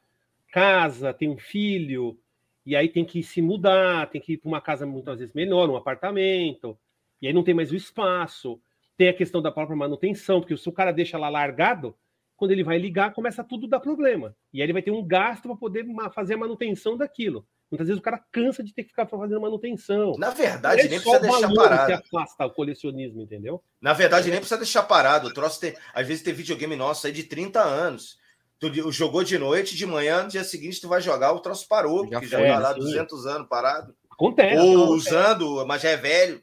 casa, 0.48 1.12
tem 1.14 1.30
um 1.30 1.38
filho, 1.38 2.18
e 2.64 2.76
aí 2.76 2.88
tem 2.88 3.04
que 3.04 3.22
se 3.22 3.40
mudar, 3.40 4.08
tem 4.10 4.20
que 4.20 4.34
ir 4.34 4.36
para 4.36 4.48
uma 4.48 4.60
casa 4.60 4.86
muitas 4.86 5.18
vezes 5.18 5.34
melhor, 5.34 5.68
um 5.68 5.76
apartamento, 5.76 6.78
e 7.20 7.26
aí 7.26 7.32
não 7.32 7.42
tem 7.42 7.54
mais 7.54 7.72
o 7.72 7.76
espaço. 7.76 8.60
Tem 8.96 9.08
a 9.08 9.14
questão 9.14 9.40
da 9.40 9.50
própria 9.50 9.76
manutenção, 9.76 10.40
porque 10.40 10.56
se 10.56 10.68
o 10.68 10.72
cara 10.72 10.92
deixa 10.92 11.18
lá 11.18 11.28
largado, 11.28 11.96
quando 12.42 12.50
ele 12.50 12.64
vai 12.64 12.76
ligar, 12.76 13.14
começa 13.14 13.44
tudo 13.44 13.66
a 13.66 13.68
dar 13.68 13.78
problema. 13.78 14.34
E 14.52 14.60
aí 14.60 14.66
ele 14.66 14.72
vai 14.72 14.82
ter 14.82 14.90
um 14.90 15.06
gasto 15.06 15.44
para 15.44 15.54
poder 15.54 15.86
fazer 16.12 16.34
a 16.34 16.36
manutenção 16.36 16.96
daquilo. 16.96 17.46
Muitas 17.70 17.86
vezes 17.86 18.00
o 18.00 18.02
cara 18.02 18.18
cansa 18.32 18.64
de 18.64 18.74
ter 18.74 18.82
que 18.82 18.88
ficar 18.88 19.06
fazendo 19.06 19.40
manutenção. 19.40 20.14
Na 20.18 20.30
verdade, 20.30 20.80
é 20.80 20.88
nem 20.88 21.00
precisa 21.00 21.20
deixar 21.20 21.54
parado. 21.54 21.86
Que 21.86 21.92
afasta 21.92 22.44
o 22.46 22.50
colecionismo, 22.50 23.22
entendeu? 23.22 23.62
Na 23.80 23.92
verdade, 23.92 24.28
nem 24.28 24.40
precisa 24.40 24.58
deixar 24.58 24.82
parado. 24.82 25.28
O 25.28 25.32
troço 25.32 25.60
tem, 25.60 25.76
às 25.94 26.04
vezes 26.04 26.24
tem 26.24 26.34
videogame 26.34 26.74
nosso 26.74 27.06
aí 27.06 27.12
de 27.12 27.22
30 27.22 27.62
anos. 27.62 28.18
Tu 28.58 28.90
jogou 28.90 29.22
de 29.22 29.38
noite, 29.38 29.76
de 29.76 29.86
manhã, 29.86 30.24
no 30.24 30.28
dia 30.28 30.42
seguinte 30.42 30.80
tu 30.80 30.88
vai 30.88 31.00
jogar, 31.00 31.32
o 31.32 31.38
troço 31.38 31.68
parou, 31.68 32.08
já 32.08 32.18
porque 32.18 32.26
já 32.26 32.44
tá 32.44 32.58
lá 32.58 32.72
200 32.72 33.24
anos 33.24 33.46
parado. 33.46 33.94
Acontece. 34.10 34.58
Ou 34.58 34.82
acontece. 34.82 35.08
usando, 35.08 35.64
mas 35.64 35.80
já 35.80 35.90
é 35.90 35.96
velho. 35.96 36.42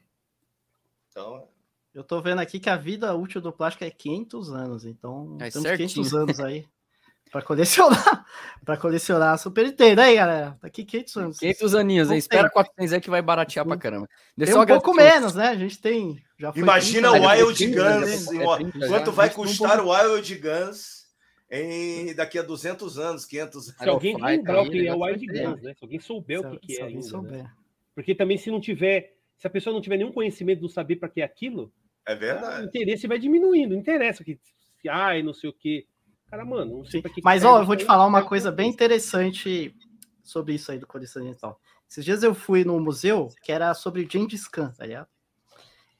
Então, 1.10 1.46
eu 1.94 2.04
tô 2.04 2.20
vendo 2.20 2.40
aqui 2.40 2.60
que 2.60 2.70
a 2.70 2.76
vida 2.76 3.14
útil 3.14 3.40
do 3.40 3.52
plástico 3.52 3.84
é 3.84 3.90
500 3.90 4.52
anos, 4.52 4.84
então 4.84 5.36
é 5.40 5.50
temos 5.50 5.68
certinho. 5.68 5.88
500 5.88 6.14
anos 6.14 6.40
aí 6.40 6.66
para 7.30 7.42
colecionar, 7.42 8.26
para 8.64 8.76
colecionar 8.76 9.34
a 9.34 9.38
Super 9.38 9.66
Nintendo 9.66 10.00
aí, 10.00 10.16
galera. 10.16 10.58
Tá 10.60 10.66
aqui 10.66 10.84
500 10.84 11.16
anos. 11.16 11.38
500 11.38 11.74
aninhos, 11.74 12.10
hein? 12.10 12.18
Espera 12.18 12.50
400 12.50 12.92
aí 12.92 13.00
que 13.00 13.10
vai 13.10 13.22
baratear 13.22 13.64
pra 13.64 13.76
caramba. 13.76 14.08
Tem 14.36 14.54
um 14.54 14.66
pouco 14.66 14.94
menos, 14.94 15.34
né? 15.34 15.48
A 15.48 15.56
gente 15.56 15.80
tem. 15.80 16.22
Imagina 16.56 17.12
o 17.12 17.28
Wild 17.28 17.66
Guns. 17.66 18.28
É 18.32 18.88
quanto 18.88 19.12
vai 19.12 19.30
custar 19.30 19.80
o 19.80 19.90
Wild 19.90 20.34
Guns 20.36 21.00
em 21.50 22.14
daqui 22.14 22.38
a 22.38 22.42
200 22.42 22.98
anos, 22.98 23.24
500 23.24 23.68
anos? 23.68 23.78
Se 23.78 23.88
alguém 23.88 24.16
lembrar 24.20 24.62
o 24.62 24.70
que 24.70 24.86
é 24.86 24.94
o 24.94 25.00
Wild 25.00 25.26
Guns, 25.26 25.62
né? 25.62 25.74
Se 25.74 25.84
alguém 25.84 26.00
souber 26.00 26.40
o 26.40 26.58
que, 26.58 26.78
é 26.78 26.84
ainda, 26.84 27.22
né? 27.22 27.50
Porque 27.94 28.14
também 28.14 28.38
se 28.38 28.50
não 28.50 28.60
tiver, 28.60 29.14
se 29.36 29.46
a 29.46 29.50
pessoa 29.50 29.74
não 29.74 29.80
tiver 29.80 29.96
nenhum 29.96 30.12
conhecimento 30.12 30.60
do 30.60 30.68
saber 30.68 30.96
para 30.96 31.08
que 31.08 31.20
é 31.20 31.24
aquilo, 31.24 31.72
é 32.10 32.14
verdade. 32.16 32.62
O 32.62 32.68
interesse 32.68 33.06
vai 33.06 33.18
diminuindo. 33.18 33.70
Não 33.70 33.80
interessa 33.80 34.24
que 34.24 34.38
se 34.80 34.88
ai, 34.88 35.22
não 35.22 35.34
sei 35.34 35.50
o 35.50 35.52
quê. 35.52 35.86
Cara, 36.30 36.44
mano, 36.44 36.78
não 36.78 36.84
sei 36.84 37.02
pra 37.02 37.10
que. 37.10 37.20
Mas, 37.22 37.44
ó, 37.44 37.60
eu 37.60 37.66
vou 37.66 37.76
te 37.76 37.84
falar 37.84 38.06
uma 38.06 38.24
coisa 38.24 38.52
bem 38.52 38.70
interessante 38.70 39.74
sobre 40.22 40.54
isso 40.54 40.70
aí 40.70 40.78
do 40.78 40.86
colecionismo 40.86 41.36
e 41.36 41.40
tal. 41.40 41.60
Esses 41.88 42.04
dias 42.04 42.22
eu 42.22 42.34
fui 42.34 42.64
no 42.64 42.78
museu 42.78 43.28
que 43.42 43.50
era 43.50 43.74
sobre 43.74 44.08
Gengis 44.08 44.46
Khan, 44.46 44.70
tá 44.70 44.86
ligado? 44.86 45.08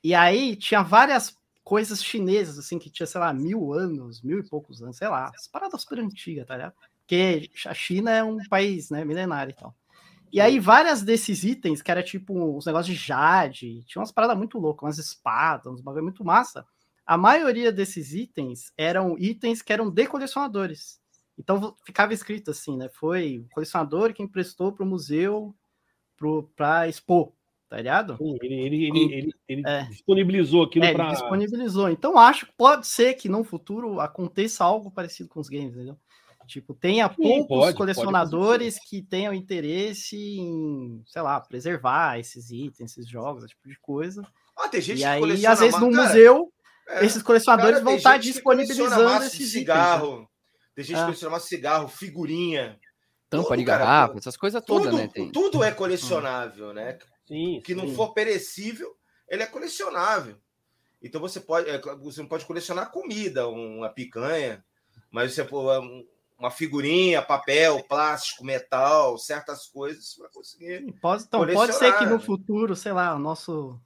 E 0.03 0.15
aí 0.15 0.55
tinha 0.55 0.83
várias 0.83 1.37
coisas 1.65 2.03
chinesas, 2.03 2.59
assim, 2.59 2.79
que 2.79 2.89
tinha, 2.89 3.07
sei 3.07 3.21
lá, 3.21 3.33
mil 3.33 3.73
anos, 3.73 4.23
mil 4.23 4.39
e 4.39 4.49
poucos 4.49 4.83
anos, 4.83 4.97
sei 4.97 5.09
lá, 5.09 5.31
as 5.35 5.49
paradas 5.49 5.83
super 5.83 5.99
antigas, 5.99 6.47
tá 6.47 6.57
ligado? 6.57 6.75
Porque 7.01 7.51
a 7.67 7.75
China 7.75 8.11
é 8.11 8.23
um 8.23 8.39
país, 8.49 8.89
né, 8.89 9.05
milenário 9.05 9.51
e 9.51 9.55
tal. 9.55 9.75
E 10.33 10.41
aí, 10.41 10.61
várias 10.61 11.03
desses 11.03 11.43
itens, 11.45 11.83
que 11.83 11.91
era 11.91 12.03
tipo 12.03 12.57
os 12.57 12.67
negócios 12.67 12.97
de 12.97 13.03
jade, 13.03 13.83
tinha 13.85 14.01
umas 14.01 14.13
paradas 14.13 14.37
muito 14.37 14.59
loucas, 14.59 14.83
umas 14.85 14.99
espadas, 14.99 15.73
uns 15.73 15.81
bagulho 15.81 16.05
muito 16.05 16.25
massa. 16.25 16.65
A 17.05 17.17
maioria 17.17 17.73
desses 17.73 18.15
itens 18.15 18.73
eram 18.77 19.19
itens 19.19 19.63
que 19.63 19.73
eram 19.73 19.91
de 19.91 20.07
colecionadores. 20.07 21.01
Então 21.37 21.75
ficava 21.85 22.13
escrito 22.15 22.51
assim, 22.51 22.77
né? 22.77 22.89
Foi 22.89 23.39
o 23.39 23.49
colecionador 23.55 24.13
que 24.13 24.23
emprestou 24.23 24.73
para 24.73 24.85
o 24.85 24.89
museu 24.89 25.55
para 26.55 26.87
expor, 26.87 27.33
tá 27.69 27.79
ligado? 27.79 28.17
Sim, 28.19 28.37
ele, 28.43 28.55
ele, 28.55 28.85
ele, 28.87 29.15
ele, 29.15 29.35
ele 29.49 29.63
é. 29.67 29.85
disponibilizou 29.85 30.65
aquilo 30.65 30.85
é, 30.85 30.93
para. 30.93 31.09
Disponibilizou. 31.13 31.89
Então 31.89 32.19
acho 32.19 32.47
que 32.47 32.53
pode 32.53 32.87
ser 32.87 33.15
que 33.15 33.29
no 33.29 33.43
futuro 33.43 34.01
aconteça 34.01 34.63
algo 34.63 34.91
parecido 34.91 35.31
com 35.31 35.41
os 35.41 35.49
games, 35.49 35.75
entendeu? 35.75 35.99
Tipo, 36.51 36.75
tenha 36.75 37.09
Sim, 37.09 37.15
poucos 37.15 37.47
pode, 37.47 37.77
colecionadores 37.77 38.75
pode 38.75 38.89
que 38.89 39.03
tenham 39.03 39.33
interesse 39.33 40.17
em, 40.17 41.01
sei 41.07 41.23
lá, 41.23 41.41
preservar 41.41 42.19
esses 42.19 42.51
itens, 42.51 42.91
esses 42.91 43.09
jogos, 43.09 43.45
esse 43.45 43.55
tipo 43.55 43.69
de 43.69 43.79
coisa. 43.79 44.27
Ah, 44.57 44.69
tem 44.69 44.81
gente 44.81 44.99
e 44.99 45.05
aí, 45.05 45.47
às 45.47 45.61
vezes, 45.61 45.79
no 45.79 45.93
cara, 45.93 46.09
museu, 46.09 46.53
é, 46.89 47.07
esses 47.07 47.23
colecionadores 47.23 47.75
cara, 47.75 47.85
vão 47.85 47.95
estar 47.95 48.19
disponibilizando 48.19 49.25
esses 49.25 49.53
cigarro. 49.53 50.07
Itens. 50.07 50.21
Né? 50.21 50.27
Tem 50.75 50.85
gente 50.85 50.97
que 50.97 51.01
ah. 51.01 51.05
coleciona 51.05 51.39
cigarro, 51.39 51.89
figurinha. 51.89 52.81
Tampa 53.29 53.45
tudo, 53.45 53.59
de 53.59 53.65
garrafa, 53.65 54.09
cara, 54.09 54.19
essas 54.19 54.37
coisas 54.37 54.65
todas, 54.65 54.91
tudo, 54.91 54.97
né? 54.97 55.07
Tem. 55.07 55.31
Tudo 55.31 55.63
é 55.63 55.71
colecionável, 55.71 56.75
né? 56.75 56.99
Sim, 57.29 57.63
que 57.65 57.75
sim. 57.75 57.79
não 57.79 57.95
for 57.95 58.13
perecível, 58.13 58.93
ele 59.29 59.45
é 59.45 59.47
colecionável. 59.47 60.37
Então 61.01 61.21
você 61.21 61.39
pode, 61.39 61.71
é, 61.71 61.81
você 62.03 62.21
não 62.21 62.29
pode 62.29 62.45
colecionar 62.45 62.91
comida, 62.91 63.47
uma 63.47 63.89
picanha, 63.89 64.65
mas 65.13 65.33
você 65.33 65.45
uma 66.41 66.51
figurinha, 66.51 67.21
papel, 67.21 67.85
plástico, 67.85 68.45
metal, 68.45 69.19
certas 69.19 69.67
coisas 69.67 70.15
para 70.17 70.31
conseguir. 70.31 70.91
Pode, 71.01 71.25
então, 71.25 71.47
pode 71.47 71.75
ser 71.75 71.97
que 71.99 72.07
no 72.07 72.19
futuro, 72.19 72.75
sei 72.75 72.93
lá, 72.93 73.15
o 73.15 73.19
nosso, 73.19 73.79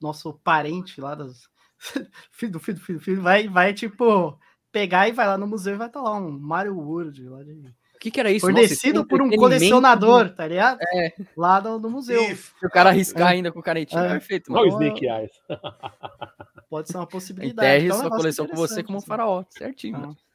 nosso 0.00 0.32
parente 0.32 1.00
lá 1.00 1.16
das. 1.16 1.48
filho 2.30 2.52
do 2.52 2.60
filho 2.60 2.78
do 2.78 2.84
filho, 2.84 3.00
filho 3.00 3.22
vai, 3.22 3.48
vai 3.48 3.74
tipo 3.74 4.38
pegar 4.72 5.08
e 5.08 5.12
vai 5.12 5.26
lá 5.26 5.36
no 5.36 5.46
museu 5.46 5.74
e 5.74 5.76
vai 5.76 5.88
estar 5.88 6.00
tá 6.00 6.08
lá 6.08 6.16
um 6.16 6.30
Mario 6.30 6.78
World 6.78 7.28
lá 7.28 7.42
de. 7.42 7.52
O 7.52 7.98
que, 7.98 8.10
que 8.10 8.20
era 8.20 8.30
isso? 8.30 8.46
Fornecido 8.46 8.96
Nossa, 8.96 9.08
por 9.08 9.22
um 9.22 9.30
colecionador, 9.30 10.30
tá 10.30 10.46
ligado? 10.46 10.78
É. 10.94 11.12
Lá 11.36 11.60
no, 11.60 11.78
no 11.78 11.90
museu. 11.90 12.22
Se 12.36 12.66
o 12.66 12.70
cara 12.70 12.90
arriscar 12.90 13.32
é. 13.32 13.34
ainda 13.34 13.50
com 13.50 13.60
canetinha, 13.62 14.02
é. 14.02 14.08
perfeito. 14.10 14.52
Olha 14.52 14.70
o 14.70 14.74
Snake 14.74 15.06
Eyes. 15.06 15.32
Pode 16.68 16.88
ser 16.88 16.98
uma 16.98 17.06
possibilidade. 17.06 17.68
Enterre 17.68 17.86
então, 17.86 17.96
é 17.96 18.00
sua 18.02 18.10
coleção 18.10 18.46
com 18.46 18.54
você 18.54 18.82
como 18.82 18.96
um 18.96 18.98
assim. 18.98 19.06
faraó, 19.06 19.44
certinho. 19.48 19.96
Ah. 19.96 20.25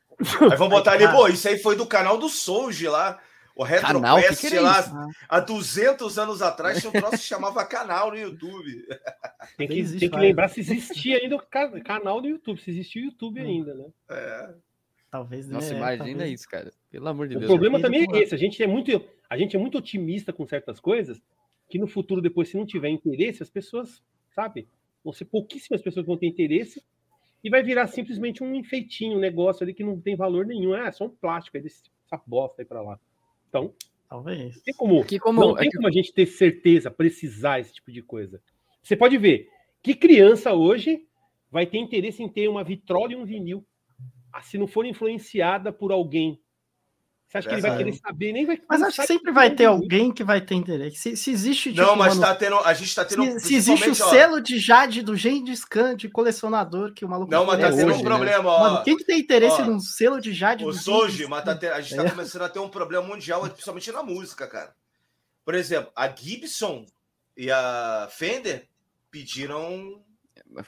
Aí 0.52 0.58
vamos 0.58 0.70
botar 0.70 0.94
ali, 0.94 1.08
pô, 1.08 1.28
isso 1.28 1.48
aí 1.48 1.58
foi 1.58 1.76
do 1.76 1.86
canal 1.86 2.18
do 2.18 2.30
Souji 2.30 2.88
lá. 2.88 3.20
O 3.56 3.64
RetroQuest 3.64 4.50
que 4.50 4.60
lá, 4.60 4.80
isso? 4.80 4.92
há 5.28 5.40
200 5.40 6.18
anos 6.18 6.42
atrás, 6.42 6.80
tinha 6.80 6.90
um 6.90 6.94
troço 6.94 7.18
que 7.18 7.24
chamava 7.24 7.66
canal 7.66 8.10
no 8.10 8.18
YouTube. 8.18 8.88
Tem 9.58 9.68
que, 9.68 9.80
existe, 9.80 10.00
tem 10.00 10.10
que 10.10 10.18
lembrar 10.18 10.48
se 10.48 10.62
existia 10.62 11.18
ainda 11.18 11.36
o 11.36 11.84
canal 11.84 12.22
no 12.22 12.28
YouTube, 12.28 12.60
se 12.62 12.72
existia 12.72 13.02
o 13.02 13.06
YouTube 13.06 13.42
hum. 13.42 13.46
ainda, 13.46 13.74
né? 13.74 13.86
É. 14.10 14.54
Talvez. 15.12 15.50
Nossa, 15.50 15.74
né, 15.74 15.78
imagina 15.78 16.06
talvez. 16.06 16.32
isso, 16.32 16.50
cara. 16.50 16.72
Pelo 16.90 17.08
amor 17.10 17.28
de 17.28 17.36
o 17.36 17.40
Deus. 17.40 17.52
O 17.52 17.54
problema 17.54 17.82
também 17.82 18.08
é 18.14 18.20
esse. 18.20 18.34
A 18.34 18.38
gente 18.38 18.64
é, 18.64 18.68
muito, 18.68 19.04
a 19.30 19.38
gente 19.38 19.56
é 19.56 19.60
muito 19.60 19.78
otimista 19.78 20.32
com 20.32 20.48
certas 20.48 20.80
coisas 20.80 21.22
que 21.70 21.78
no 21.78 21.88
futuro, 21.88 22.22
depois, 22.22 22.50
se 22.50 22.58
não 22.58 22.66
tiver 22.66 22.90
interesse, 22.90 23.44
as 23.44 23.50
pessoas, 23.50 24.02
sabe? 24.34 24.68
Vão 25.04 25.12
ser 25.12 25.26
pouquíssimas 25.26 25.82
pessoas 25.82 26.04
que 26.04 26.08
vão 26.08 26.18
ter 26.18 26.28
interesse 26.28 26.82
e 27.44 27.50
vai 27.50 27.64
virar 27.64 27.88
simplesmente 27.88 28.44
um 28.44 28.54
enfeitinho, 28.56 29.18
um 29.18 29.20
negócio 29.20 29.64
ali 29.64 29.74
que 29.74 29.84
não 29.84 30.00
tem 30.00 30.16
valor 30.16 30.46
nenhum. 30.46 30.76
É 30.76 30.92
só 30.92 31.06
um 31.06 31.10
plástico 31.10 31.58
aí 31.58 31.64
desse, 31.64 31.84
essa 32.06 32.22
bosta 32.26 32.62
aí 32.62 32.66
para 32.66 32.82
lá. 32.82 33.00
Então, 33.50 33.74
talvez. 34.08 34.62
Tem 34.62 34.74
como, 34.74 35.04
como, 35.20 35.42
não 35.42 35.56
tem 35.56 35.70
como 35.70 35.88
a 35.88 35.92
gente 35.92 36.14
ter 36.14 36.26
certeza, 36.26 36.92
precisar 36.92 37.60
esse 37.60 37.74
tipo 37.74 37.92
de 37.92 38.02
coisa. 38.02 38.42
Você 38.82 38.96
pode 38.96 39.18
ver 39.18 39.48
que 39.82 39.96
criança 39.96 40.54
hoje 40.54 41.08
vai 41.50 41.66
ter 41.66 41.80
interesse 41.80 42.24
em 42.24 42.30
ter 42.30 42.48
uma 42.48 42.64
vitrola 42.64 43.14
e 43.14 43.16
um 43.16 43.26
vinil, 43.26 43.66
ah, 44.32 44.42
se 44.42 44.58
não 44.58 44.68
for 44.68 44.86
influenciada 44.86 45.74
por 45.74 45.92
alguém 45.92 46.39
você 47.32 47.38
acha 47.38 47.48
que 47.48 47.56
ele 47.56 47.62
vai 47.62 47.78
querer 47.78 47.94
saber? 47.94 48.34
Nem 48.34 48.46
vai. 48.46 48.62
Mas 48.68 48.82
acho 48.82 49.02
que 49.02 49.08
sempre 49.08 49.32
vai 49.32 49.56
ter 49.56 49.64
alguém 49.64 50.12
que 50.12 50.22
vai 50.22 50.42
ter 50.42 50.56
interesse. 50.56 50.98
Se, 50.98 51.16
se 51.16 51.32
existe. 51.32 51.70
Tipo, 51.72 51.82
não, 51.82 51.96
mas 51.96 52.10
mano, 52.14 52.28
tá 52.28 52.36
tendo, 52.36 52.58
a 52.58 52.74
gente 52.74 52.94
tá 52.94 53.06
tendo. 53.06 53.24
Se, 53.40 53.40
se 53.40 53.56
existe 53.56 53.88
o 53.88 53.92
ó, 53.92 54.10
selo 54.10 54.42
de 54.42 54.60
Jade 54.60 55.02
do 55.02 55.16
Gengis 55.16 55.64
Khan 55.64 55.96
de 55.96 56.10
colecionador 56.10 56.94
que 56.94 57.06
o 57.06 57.08
maluco. 57.08 57.32
Não, 57.32 57.46
mas 57.46 57.62
tá 57.62 57.70
tendo 57.70 57.88
hoje, 57.88 58.02
um 58.02 58.04
né? 58.04 58.10
problema, 58.10 58.44
né? 58.44 58.50
ó. 58.50 58.60
Mano, 58.60 58.84
quem 58.84 58.98
que 58.98 59.06
tem 59.06 59.18
interesse 59.18 59.62
ó, 59.62 59.66
num 59.66 59.80
selo 59.80 60.20
de 60.20 60.34
Jade 60.34 60.66
do 60.66 60.74
Soji, 60.74 61.26
mas 61.26 61.46
tá 61.46 61.58
a 61.74 61.80
gente 61.80 61.96
tá 61.96 62.04
é. 62.04 62.10
começando 62.10 62.42
a 62.42 62.50
ter 62.50 62.60
um 62.60 62.68
problema 62.68 63.08
mundial, 63.08 63.48
principalmente 63.48 63.90
na 63.94 64.04
música, 64.04 64.46
cara. 64.46 64.76
Por 65.46 65.56
exemplo, 65.56 65.90
a 65.96 66.14
Gibson 66.14 66.86
e 67.38 67.50
a 67.50 68.10
Fender 68.12 68.68
pediram. 69.10 70.04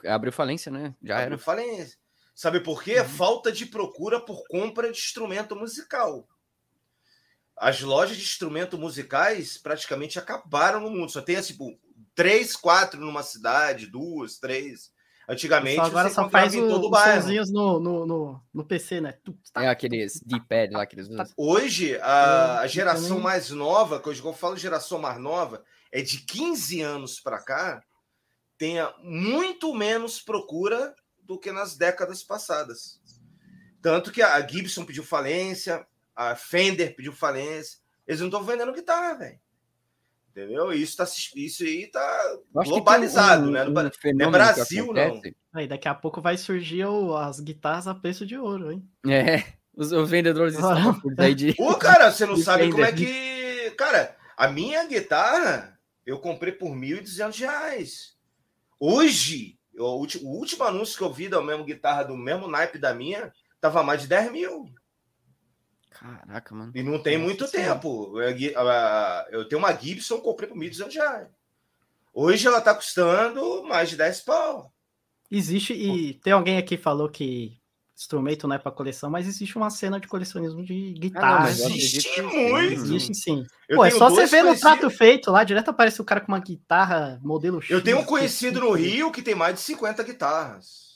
Abriu 0.07 0.31
falência, 0.31 0.71
né? 0.71 0.95
Já 1.03 1.15
Abriu 1.15 1.33
era. 1.33 1.37
falência. 1.37 1.97
Sabe 2.33 2.61
por 2.61 2.81
quê? 2.81 3.01
Uhum. 3.01 3.09
Falta 3.09 3.51
de 3.51 3.65
procura 3.65 4.21
por 4.21 4.47
compra 4.47 4.89
de 4.89 4.97
instrumento 4.97 5.57
musical. 5.57 6.25
As 7.57 7.81
lojas 7.81 8.17
de 8.17 8.23
instrumentos 8.23 8.79
musicais 8.79 9.57
praticamente 9.57 10.19
acabaram 10.19 10.79
no 10.79 10.89
mundo. 10.89 11.11
Só 11.11 11.21
tem 11.21 11.35
assim, 11.35 11.53
tipo, 11.53 11.79
três, 12.15 12.55
quatro 12.55 12.99
numa 12.99 13.23
cidade, 13.23 13.87
duas, 13.87 14.37
três. 14.37 14.91
Antigamente, 15.27 15.77
só 15.77 15.85
agora 15.85 16.09
só 16.09 16.29
faz 16.29 16.53
o, 16.53 16.67
todo 16.67 16.91
os 16.91 17.49
no, 17.49 17.79
no, 17.79 18.05
no, 18.05 18.41
no, 18.53 18.65
PC, 18.65 18.99
né? 18.99 19.17
É 19.55 19.69
aqueles 19.69 20.19
D-pad 20.19 20.73
lá 20.73 20.85
que 20.85 20.95
eles 20.95 21.07
usam. 21.07 21.25
Hoje, 21.37 21.97
a, 22.01 22.59
a 22.59 22.67
geração 22.67 23.21
mais 23.21 23.49
nova, 23.49 24.01
que 24.01 24.09
hoje 24.09 24.21
eu 24.21 24.33
falo 24.33 24.57
geração 24.57 24.99
mais 24.99 25.17
nova, 25.17 25.63
é 25.93 26.01
de 26.01 26.19
15 26.25 26.81
anos 26.81 27.21
para 27.21 27.41
cá, 27.41 27.81
tenha 28.57 28.93
muito 29.01 29.73
menos 29.73 30.21
procura 30.21 30.93
do 31.21 31.39
que 31.39 31.53
nas 31.53 31.77
décadas 31.77 32.21
passadas. 32.21 32.99
Tanto 33.81 34.11
que 34.11 34.21
a 34.21 34.45
Gibson 34.45 34.83
pediu 34.83 35.03
falência, 35.03 35.85
a 36.15 36.35
Fender 36.35 36.95
pediu 36.95 37.13
falência. 37.13 37.79
Eles 38.07 38.19
não 38.19 38.27
estão 38.27 38.43
vendendo 38.43 38.73
guitarra, 38.73 39.15
velho. 39.15 39.39
Entendeu? 40.31 40.73
Isso, 40.73 40.97
tá, 40.97 41.05
isso 41.35 41.63
aí 41.63 41.87
tá 41.87 42.37
globalizado, 42.51 43.49
um, 43.49 43.51
né? 43.51 43.65
Um 43.65 43.71
não 43.71 44.27
é 44.27 44.31
Brasil, 44.31 44.91
não. 44.91 45.21
Aí 45.53 45.67
daqui 45.67 45.87
a 45.87 45.93
pouco 45.93 46.19
vai 46.21 46.37
surgir 46.37 46.85
o, 46.85 47.15
as 47.15 47.39
guitarras 47.39 47.87
a 47.87 47.93
preço 47.93 48.25
de 48.25 48.35
ouro, 48.35 48.71
hein? 48.71 48.83
É, 49.07 49.43
os, 49.75 49.91
os 49.91 50.09
vendedores 50.09 50.55
estão 50.55 50.99
daí 51.15 51.35
de. 51.35 51.53
Pô, 51.53 51.75
cara, 51.75 52.11
você 52.11 52.25
não 52.25 52.35
sabe 52.35 52.71
como 52.71 52.83
é 52.83 52.91
que. 52.91 53.71
Cara, 53.77 54.17
a 54.35 54.47
minha 54.47 54.83
guitarra 54.87 55.79
eu 56.03 56.19
comprei 56.19 56.51
por 56.51 56.71
R$ 56.71 57.01
1.200. 57.01 58.13
Hoje, 58.79 59.59
o 59.77 59.85
último, 59.85 60.29
o 60.29 60.35
último 60.37 60.63
anúncio 60.63 60.97
que 60.97 61.03
eu 61.03 61.13
vi 61.13 61.29
da 61.29 61.41
mesma 61.41 61.63
guitarra, 61.63 62.03
do 62.03 62.17
mesmo 62.17 62.47
naipe 62.47 62.79
da 62.79 62.93
minha, 62.93 63.31
tava 63.61 63.83
mais 63.83 64.01
de 64.01 64.07
10 64.07 64.31
mil. 64.31 64.65
Caraca, 65.99 66.55
mano. 66.55 66.71
E 66.75 66.83
não 66.83 67.01
tem 67.01 67.17
muito 67.17 67.47
tempo. 67.47 68.19
Eu 68.19 69.47
tenho 69.47 69.59
uma 69.59 69.73
Gibson, 69.73 70.19
comprei 70.19 70.49
por 70.49 70.57
1.200 70.57 70.93
reais. 70.93 71.27
Hoje 72.13 72.47
ela 72.47 72.61
tá 72.61 72.75
custando 72.75 73.63
mais 73.63 73.89
de 73.89 73.95
10 73.95 74.21
pau. 74.21 74.71
Existe, 75.31 75.73
e 75.73 76.13
tem 76.15 76.33
alguém 76.33 76.57
aqui 76.57 76.77
que 76.77 76.83
falou 76.83 77.09
que 77.09 77.57
instrumento 77.95 78.47
não 78.47 78.55
é 78.55 78.59
para 78.59 78.71
coleção, 78.71 79.09
mas 79.09 79.27
existe 79.27 79.55
uma 79.55 79.69
cena 79.69 79.99
de 79.99 80.07
colecionismo 80.07 80.63
de 80.63 80.93
guitarra. 80.93 81.47
Ah, 81.47 81.49
existe 81.49 82.21
muito. 82.21 82.73
Existe 82.73 83.15
sim. 83.15 83.45
Eu 83.69 83.77
Pô, 83.77 83.85
é 83.85 83.91
só 83.91 84.09
você 84.09 84.25
ver 84.25 84.43
no 84.43 84.59
prato 84.59 84.89
feito 84.89 85.31
lá, 85.31 85.43
direto 85.43 85.69
aparece 85.69 86.01
o 86.01 86.03
cara 86.05 86.19
com 86.21 86.31
uma 86.31 86.39
guitarra 86.39 87.19
modelo 87.23 87.61
X. 87.61 87.71
Eu 87.71 87.83
tenho 87.83 87.99
um 87.99 88.03
conhecido 88.03 88.59
no 88.59 88.73
Rio 88.73 89.11
que 89.11 89.21
tem 89.21 89.33
mais 89.33 89.55
de 89.55 89.61
50 89.61 90.03
guitarras. 90.03 90.92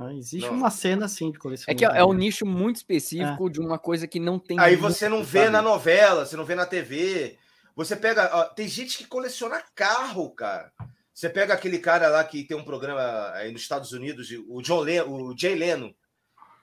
Ah, 0.00 0.14
existe 0.14 0.48
não. 0.48 0.56
uma 0.56 0.70
cena 0.70 1.04
assim 1.04 1.30
de 1.30 1.38
colecionismo. 1.38 1.70
É 1.70 1.74
que 1.74 1.98
é 1.98 2.04
um 2.04 2.14
nicho 2.14 2.46
muito 2.46 2.76
específico 2.76 3.48
é. 3.48 3.50
de 3.50 3.60
uma 3.60 3.78
coisa 3.78 4.06
que 4.06 4.18
não 4.18 4.38
tem. 4.38 4.58
Aí 4.58 4.74
você 4.74 5.08
não 5.08 5.22
vê 5.22 5.40
sabe? 5.40 5.50
na 5.50 5.60
novela, 5.60 6.24
você 6.24 6.36
não 6.36 6.44
vê 6.44 6.54
na 6.54 6.64
TV. 6.64 7.36
Você 7.76 7.94
pega. 7.94 8.30
Ó, 8.32 8.44
tem 8.44 8.66
gente 8.66 8.96
que 8.96 9.06
coleciona 9.06 9.62
carro, 9.74 10.30
cara. 10.30 10.72
Você 11.12 11.28
pega 11.28 11.52
aquele 11.52 11.78
cara 11.78 12.08
lá 12.08 12.24
que 12.24 12.44
tem 12.44 12.56
um 12.56 12.64
programa 12.64 13.30
aí 13.34 13.52
nos 13.52 13.60
Estados 13.60 13.92
Unidos, 13.92 14.28
o 14.48 14.62
John 14.62 14.84
o 15.06 15.36
Jay 15.36 15.54
Leno. 15.54 15.94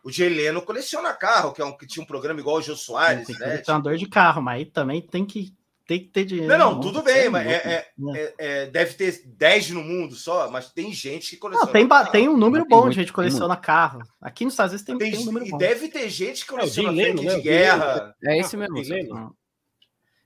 O 0.04 0.12
Jay 0.12 0.30
Leno 0.30 0.62
coleciona 0.62 1.14
carro, 1.14 1.52
que 1.52 1.62
é 1.62 1.66
um 1.66 1.76
que 1.76 1.86
tinha 1.86 2.02
um 2.02 2.08
programa 2.08 2.40
igual 2.40 2.58
o 2.58 2.62
Jô 2.62 2.76
Soares, 2.76 3.28
tem 3.28 3.38
né? 3.38 3.46
Colecionador 3.46 3.98
de 3.98 4.08
carro, 4.08 4.42
mas 4.42 4.60
aí 4.60 4.66
também 4.66 5.02
tem 5.02 5.26
que 5.26 5.54
tem 5.88 6.02
que 6.02 6.08
ter 6.08 6.26
dinheiro. 6.26 6.50
Não, 6.50 6.74
não, 6.74 6.80
tudo 6.82 7.02
bem, 7.02 7.30
mas 7.30 7.48
é, 7.48 7.56
é, 7.56 7.88
né? 7.98 8.20
é, 8.20 8.34
é, 8.38 8.66
deve 8.66 8.94
ter 8.96 9.24
10 9.26 9.70
no 9.72 9.82
mundo 9.82 10.16
só, 10.16 10.52
mas 10.52 10.70
tem 10.70 10.92
gente 10.92 11.30
que 11.30 11.38
coleciona. 11.38 11.66
Não, 11.66 11.72
tem, 11.72 11.88
carro. 11.88 12.12
tem 12.12 12.28
um 12.28 12.36
número 12.36 12.66
bom 12.68 12.90
de 12.90 12.96
gente 12.96 13.08
que 13.08 13.14
coleciona 13.14 13.56
carro. 13.56 14.02
Aqui 14.22 14.44
nos 14.44 14.54
Estados 14.54 14.74
Unidos 14.74 14.86
tem, 14.86 14.98
tem, 14.98 15.12
tem 15.12 15.22
um 15.22 15.26
número 15.26 15.46
e 15.46 15.50
bom. 15.50 15.56
E 15.56 15.60
deve 15.60 15.88
ter 15.88 16.10
gente 16.10 16.42
que 16.44 16.52
coleciona 16.52 17.02
é, 17.02 17.06
tanque 17.06 17.26
de 17.26 17.42
guerra. 17.42 18.16
É 18.22 18.38
esse 18.38 18.58
mesmo. 18.58 19.34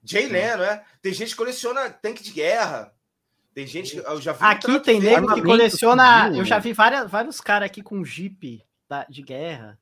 Jay 0.03 0.25
Leno, 0.27 0.63
é. 0.63 0.83
Tem 0.99 1.13
gente 1.13 1.29
que 1.29 1.37
coleciona 1.37 1.91
tanque 1.91 2.23
de 2.23 2.31
guerra. 2.31 2.91
Tem 3.53 3.67
gente 3.67 3.91
que. 3.91 3.97
Eu 3.99 4.19
já 4.19 4.33
vi 4.33 4.43
aqui 4.43 4.79
tem 4.79 4.99
nego 4.99 5.31
que 5.31 5.43
coleciona. 5.43 6.31
Eu 6.35 6.43
já 6.43 6.57
vi 6.57 6.73
várias, 6.73 7.09
vários 7.09 7.39
caras 7.39 7.67
aqui 7.67 7.83
com 7.83 8.03
Jeep 8.03 8.65
da, 8.89 9.05
de 9.07 9.21
guerra 9.21 9.77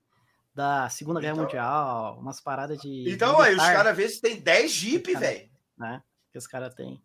da 0.54 0.90
Segunda 0.90 1.22
Guerra 1.22 1.36
então, 1.36 1.44
Mundial, 1.46 2.18
umas 2.20 2.42
paradas 2.42 2.80
de. 2.80 3.10
Então, 3.10 3.40
aí, 3.40 3.56
os 3.56 3.64
caras 3.64 3.94
às 3.94 3.98
vezes 3.98 4.20
tem 4.20 4.42
10 4.42 4.70
Jeep, 4.70 5.16
velho 5.16 5.50
né? 5.80 6.04
Que 6.32 6.38
os 6.38 6.46
caras 6.46 6.76
têm. 6.76 7.02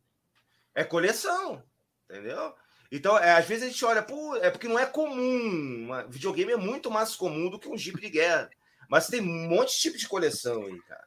É 0.75 0.83
coleção, 0.85 1.62
entendeu? 2.11 2.55
Então, 2.91 3.16
é, 3.18 3.33
às 3.33 3.47
vezes 3.47 3.64
a 3.64 3.68
gente 3.68 3.85
olha, 3.85 4.03
pô, 4.03 4.37
é 4.37 4.51
porque 4.51 4.68
não 4.68 4.79
é 4.79 4.87
comum. 4.87 5.85
Uma, 5.85 6.05
videogame 6.05 6.53
é 6.53 6.57
muito 6.57 6.91
mais 6.91 7.16
comum 7.16 7.49
do 7.49 7.59
que 7.59 7.68
um 7.68 7.77
Jeep 7.77 8.01
de 8.01 8.11
guerra. 8.11 8.51
Mas 8.89 9.07
tem 9.07 9.20
um 9.20 9.49
monte 9.49 9.75
de 9.75 9.81
tipo 9.81 9.99
de 9.99 10.09
coleção 10.09 10.64
aí, 10.64 10.81
cara. 10.83 11.05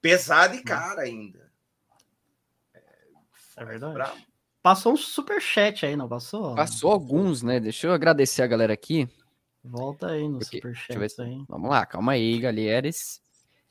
Pesado 0.00 0.54
e 0.54 0.58
hum. 0.58 0.64
cara 0.64 1.02
ainda. 1.02 1.50
É, 2.74 2.82
é 3.56 3.64
verdade. 3.64 3.94
Bravo. 3.94 4.20
Passou 4.62 4.94
um 4.94 4.96
super 4.96 5.40
chat 5.40 5.84
aí, 5.86 5.96
não 5.96 6.08
passou? 6.08 6.54
Passou 6.54 6.90
alguns, 6.90 7.42
né? 7.42 7.60
Deixa 7.60 7.86
eu 7.86 7.92
agradecer 7.92 8.42
a 8.42 8.46
galera 8.46 8.72
aqui. 8.72 9.08
Volta 9.62 10.08
aí 10.10 10.28
no 10.28 10.44
super 10.44 10.74
chat 10.74 11.20
aí. 11.22 11.44
Vamos 11.48 11.70
lá, 11.70 11.86
calma 11.86 12.12
aí, 12.12 12.38
galheres. 12.38 13.23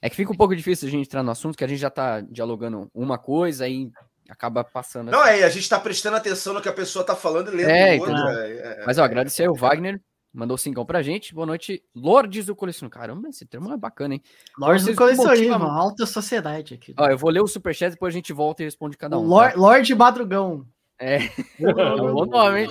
É 0.03 0.09
que 0.09 0.17
fica 0.17 0.33
um 0.33 0.35
pouco 0.35 0.53
difícil 0.53 0.85
a 0.85 0.91
gente 0.91 1.07
entrar 1.07 1.23
no 1.23 1.31
assunto, 1.31 1.57
que 1.57 1.63
a 1.63 1.67
gente 1.67 1.79
já 1.79 1.89
tá 1.89 2.19
dialogando 2.19 2.91
uma 2.93 3.17
coisa 3.17 3.69
e 3.69 3.89
acaba 4.29 4.61
passando. 4.61 5.09
Não, 5.09 5.25
é, 5.25 5.43
a 5.43 5.49
gente 5.49 5.69
tá 5.69 5.79
prestando 5.79 6.17
atenção 6.17 6.53
no 6.53 6.61
que 6.61 6.67
a 6.67 6.73
pessoa 6.73 7.05
tá 7.05 7.15
falando 7.15 7.53
e 7.53 7.55
lendo 7.55 7.69
é, 7.69 7.95
então, 7.95 8.09
outro, 8.09 8.37
é, 8.37 8.51
é, 8.51 8.83
Mas, 8.85 8.97
ó, 8.97 9.03
agradecer 9.05 9.45
ao 9.45 9.55
Wagner, 9.55 10.01
mandou 10.33 10.57
cincão 10.57 10.85
pra 10.85 11.01
gente. 11.01 11.33
Boa 11.33 11.47
noite, 11.47 11.81
Lordes 11.95 12.47
do 12.47 12.53
Colecionismo. 12.53 12.89
Caramba, 12.89 13.29
esse 13.29 13.45
termo 13.45 13.71
é 13.71 13.77
bacana, 13.77 14.15
hein? 14.15 14.21
Lordes 14.59 14.85
do 14.85 14.93
Colecionismo, 14.93 15.57
motiva... 15.57 15.71
alta 15.71 16.05
sociedade 16.05 16.73
aqui. 16.73 16.93
Ó, 16.97 17.07
eu 17.07 17.17
vou 17.17 17.29
ler 17.29 17.41
o 17.41 17.47
superchat, 17.47 17.91
depois 17.91 18.13
a 18.13 18.17
gente 18.17 18.33
volta 18.33 18.61
e 18.61 18.65
responde 18.65 18.97
cada 18.97 19.17
um. 19.17 19.23
Lord, 19.23 19.53
tá? 19.53 19.59
Lorde 19.61 19.95
Madrugão. 19.95 20.67
É, 20.99 21.15
é 21.63 22.01
um 22.01 22.13
bom 22.13 22.25
nome, 22.25 22.63
hein? 22.63 22.69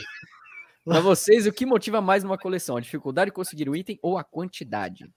Pra 0.85 1.01
vocês, 1.01 1.47
o 1.47 1.53
que 1.53 1.65
motiva 1.65 2.03
mais 2.03 2.23
numa 2.23 2.37
coleção? 2.37 2.77
A 2.77 2.81
dificuldade 2.81 3.31
de 3.31 3.35
conseguir 3.35 3.71
o 3.71 3.75
item 3.75 3.99
ou 4.03 4.19
a 4.19 4.25
quantidade? 4.25 5.11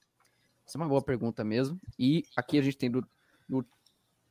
Essa 0.66 0.78
é 0.78 0.82
uma 0.82 0.88
boa 0.88 1.01
pergunta 1.01 1.43
mesmo. 1.43 1.80
E 1.97 2.24
aqui 2.36 2.57
a 2.57 2.61
gente 2.61 2.78
tem 2.78 2.89
do, 2.89 3.05
do 3.47 3.66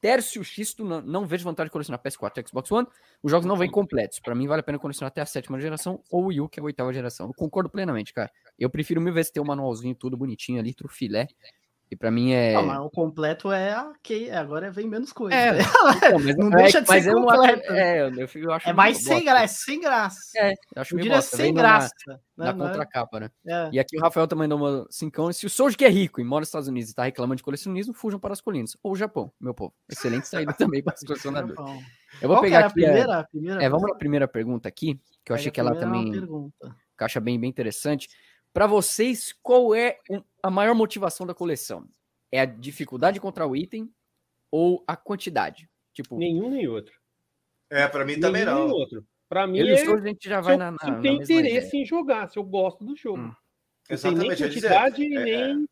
Tércio 0.00 0.44
Xisto, 0.44 0.84
não, 0.84 1.00
não 1.00 1.26
vejo 1.26 1.44
vantagem 1.44 1.68
de 1.68 1.72
colecionar 1.72 2.02
PS4 2.02 2.42
e 2.44 2.48
Xbox 2.48 2.70
One. 2.70 2.86
Os 3.22 3.30
jogos 3.30 3.46
não 3.46 3.56
vêm 3.56 3.70
completos. 3.70 4.20
Para 4.20 4.34
mim, 4.34 4.46
vale 4.46 4.60
a 4.60 4.62
pena 4.62 4.78
colecionar 4.78 5.08
até 5.08 5.22
a 5.22 5.26
sétima 5.26 5.58
geração 5.58 6.02
ou 6.10 6.24
o 6.24 6.26
Wii 6.26 6.40
U, 6.42 6.48
que 6.48 6.60
é 6.60 6.62
a 6.62 6.64
oitava 6.64 6.92
geração. 6.92 7.28
Eu 7.28 7.34
concordo 7.34 7.70
plenamente, 7.70 8.12
cara. 8.12 8.30
Eu 8.58 8.68
prefiro 8.68 9.00
mil 9.00 9.14
vezes 9.14 9.30
ter 9.30 9.40
um 9.40 9.44
manualzinho 9.44 9.94
tudo 9.94 10.16
bonitinho 10.16 10.60
ali, 10.60 10.74
trufilé, 10.74 11.26
e 11.90 11.96
para 11.96 12.10
mim 12.10 12.32
é. 12.32 12.54
Não, 12.54 12.66
mas 12.66 12.78
o 12.80 12.90
completo 12.90 13.52
é 13.52 13.78
ok, 13.78 14.30
agora 14.30 14.70
vem 14.70 14.88
menos 14.88 15.12
coisa. 15.12 15.36
É, 15.36 15.60
então, 15.60 16.18
mas 16.18 16.36
não 16.36 16.50
deixa 16.50 16.80
de 16.80 16.88
ser 16.88 17.12
completo. 17.12 17.72
É, 17.72 18.00
eu, 18.00 18.28
eu 18.34 18.52
acho 18.52 18.68
é 18.68 18.72
mais 18.72 18.98
sem 18.98 19.24
graça, 19.24 19.64
sem 19.64 19.80
graça. 19.80 20.18
É, 20.36 20.52
eu 20.52 20.82
acho 20.82 20.94
eu 20.94 21.00
diria 21.00 21.16
bosta. 21.16 21.36
sem 21.36 21.54
graça. 21.54 21.90
Na, 22.36 22.46
na 22.46 22.52
né, 22.52 22.66
contracapa, 22.66 23.20
né? 23.20 23.30
É. 23.46 23.70
E 23.72 23.78
aqui 23.78 23.96
o 23.96 24.00
Rafael 24.00 24.26
também 24.26 24.48
deu 24.48 24.56
uma 24.56 24.86
cincão. 24.90 25.32
Se 25.32 25.46
o 25.46 25.50
Soji 25.50 25.76
que 25.76 25.84
é 25.84 25.88
rico 25.88 26.20
e 26.20 26.24
mora 26.24 26.40
nos 26.40 26.48
Estados 26.48 26.68
Unidos 26.68 26.88
e 26.88 26.92
está 26.92 27.04
reclamando 27.04 27.36
de 27.36 27.44
colecionismo, 27.44 27.94
fujam 27.94 28.18
para 28.18 28.32
as 28.32 28.40
colinas. 28.40 28.76
Ou 28.82 28.92
o 28.92 28.96
Japão, 28.96 29.30
meu 29.40 29.54
povo. 29.54 29.72
Excelente 29.88 30.26
saída 30.26 30.52
também 30.58 30.82
para 30.82 30.94
os 30.94 31.00
colecionadores. 31.00 31.56
Eu 32.20 32.28
vou 32.28 32.36
Qual 32.36 32.42
pegar 32.42 32.66
aqui. 32.66 32.66
A 32.66 32.70
primeira, 32.70 33.18
a 33.18 33.24
primeira 33.24 33.62
é, 33.62 33.68
vamos 33.68 33.88
na 33.88 33.96
primeira 33.96 34.26
pergunta 34.26 34.68
aqui, 34.68 34.98
que 35.24 35.30
eu 35.30 35.36
achei 35.36 35.50
que 35.50 35.60
ela 35.60 35.76
também 35.76 36.12
caixa 36.96 37.20
bem, 37.20 37.38
bem 37.38 37.50
interessante. 37.50 38.08
Para 38.54 38.66
vocês, 38.66 39.34
qual 39.42 39.74
é 39.74 39.98
a 40.42 40.50
maior 40.50 40.74
motivação 40.74 41.26
da 41.26 41.34
coleção? 41.34 41.86
é 42.34 42.40
a 42.40 42.44
dificuldade 42.44 43.14
de 43.14 43.18
encontrar 43.18 43.46
o 43.46 43.54
item 43.54 43.88
ou 44.50 44.82
a 44.88 44.96
quantidade? 44.96 45.70
Tipo, 45.92 46.18
nenhum 46.18 46.50
nem 46.50 46.66
outro. 46.66 46.92
É, 47.70 47.86
para 47.86 48.04
mim 48.04 48.18
também 48.18 48.44
nenhum 48.44 48.58
não. 48.58 48.68
Nem 48.68 48.76
outro. 48.76 49.06
Para 49.28 49.46
mim, 49.46 49.60
é, 49.60 49.72
a 49.72 50.00
gente 50.00 50.28
já 50.28 50.40
vai 50.40 50.54
eu, 50.54 50.58
na, 50.58 50.72
na, 50.72 50.78
se 50.78 51.00
tem 51.00 51.16
interesse 51.16 51.68
ideia. 51.68 51.82
em 51.82 51.84
jogar, 51.86 52.28
se 52.28 52.36
eu 52.36 52.42
gosto 52.42 52.84
do 52.84 52.96
jogo. 52.96 53.20
Hum. 53.20 53.34
Exatamente, 53.88 54.28
nem 54.28 54.36
quantidade 54.36 54.96
dizer, 54.96 55.16
é, 55.16 55.30
é, 55.30 55.54
nem 55.54 55.68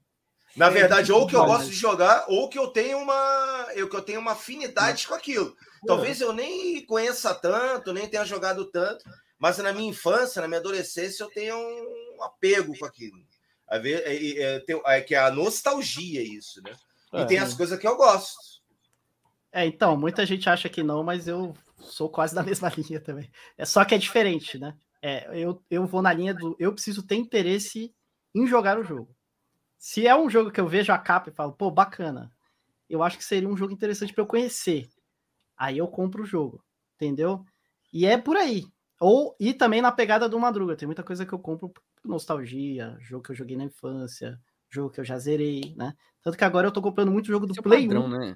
na 0.54 0.68
verdade, 0.68 1.10
ou 1.10 1.26
que 1.26 1.34
eu 1.34 1.44
gosto 1.46 1.70
de 1.70 1.74
jogar, 1.74 2.26
ou 2.28 2.48
que 2.48 2.58
eu 2.58 2.68
tenho 2.68 2.98
uma, 2.98 3.68
eu 3.74 3.88
que 3.88 3.96
eu 3.96 4.02
tenho 4.02 4.20
uma 4.20 4.32
afinidade 4.32 5.08
com 5.08 5.14
aquilo. 5.14 5.56
Talvez 5.86 6.20
eu 6.20 6.32
nem 6.32 6.84
conheça 6.84 7.34
tanto, 7.34 7.92
nem 7.92 8.06
tenha 8.06 8.24
jogado 8.24 8.66
tanto, 8.66 9.02
mas 9.42 9.58
na 9.58 9.72
minha 9.72 9.90
infância, 9.90 10.40
na 10.40 10.46
minha 10.46 10.60
adolescência, 10.60 11.24
eu 11.24 11.28
tenho 11.28 11.56
um 11.56 12.22
apego 12.22 12.78
com 12.78 12.84
aquilo. 12.84 13.18
A 13.66 13.76
ver, 13.76 14.00
é, 14.06 14.60
é, 14.60 14.64
é, 14.86 15.00
que 15.00 15.16
é 15.16 15.18
a 15.18 15.32
nostalgia 15.32 16.22
isso, 16.22 16.62
né? 16.62 16.72
E 17.12 17.16
é, 17.16 17.24
tem 17.24 17.38
as 17.38 17.52
coisas 17.52 17.76
que 17.76 17.84
eu 17.84 17.96
gosto. 17.96 18.38
É, 19.50 19.66
então, 19.66 19.96
muita 19.96 20.24
gente 20.24 20.48
acha 20.48 20.68
que 20.68 20.84
não, 20.84 21.02
mas 21.02 21.26
eu 21.26 21.56
sou 21.76 22.08
quase 22.08 22.36
da 22.36 22.42
mesma 22.44 22.68
linha 22.68 23.00
também. 23.00 23.28
É 23.58 23.64
só 23.64 23.84
que 23.84 23.96
é 23.96 23.98
diferente, 23.98 24.60
né? 24.60 24.78
É, 25.02 25.28
eu, 25.36 25.60
eu 25.68 25.86
vou 25.88 26.02
na 26.02 26.12
linha 26.12 26.32
do 26.32 26.54
eu 26.56 26.72
preciso 26.72 27.02
ter 27.02 27.16
interesse 27.16 27.92
em 28.32 28.46
jogar 28.46 28.78
o 28.78 28.84
jogo. 28.84 29.12
Se 29.76 30.06
é 30.06 30.14
um 30.14 30.30
jogo 30.30 30.52
que 30.52 30.60
eu 30.60 30.68
vejo 30.68 30.92
a 30.92 30.98
capa 30.98 31.30
e 31.30 31.34
falo, 31.34 31.52
pô, 31.52 31.68
bacana, 31.68 32.32
eu 32.88 33.02
acho 33.02 33.18
que 33.18 33.24
seria 33.24 33.48
um 33.48 33.56
jogo 33.56 33.72
interessante 33.72 34.12
para 34.12 34.22
eu 34.22 34.28
conhecer. 34.28 34.88
Aí 35.56 35.78
eu 35.78 35.88
compro 35.88 36.22
o 36.22 36.26
jogo, 36.26 36.64
entendeu? 36.94 37.44
E 37.92 38.06
é 38.06 38.16
por 38.16 38.36
aí. 38.36 38.70
Ou 39.02 39.34
e 39.40 39.52
também 39.52 39.82
na 39.82 39.90
pegada 39.90 40.28
do 40.28 40.38
Madruga, 40.38 40.76
tem 40.76 40.86
muita 40.86 41.02
coisa 41.02 41.26
que 41.26 41.32
eu 41.32 41.38
compro 41.40 41.72
nostalgia, 42.04 42.96
jogo 43.00 43.24
que 43.24 43.32
eu 43.32 43.34
joguei 43.34 43.56
na 43.56 43.64
infância, 43.64 44.38
jogo 44.70 44.90
que 44.90 45.00
eu 45.00 45.04
já 45.04 45.18
zerei, 45.18 45.74
né? 45.76 45.92
Tanto 46.22 46.38
que 46.38 46.44
agora 46.44 46.68
eu 46.68 46.72
tô 46.72 46.80
comprando 46.80 47.10
muito 47.10 47.26
jogo 47.26 47.44
do 47.44 47.52
Esse 47.52 47.60
Play 47.60 47.84
é 47.84 47.88
padrão, 47.88 48.04
1. 48.04 48.08
Né? 48.08 48.34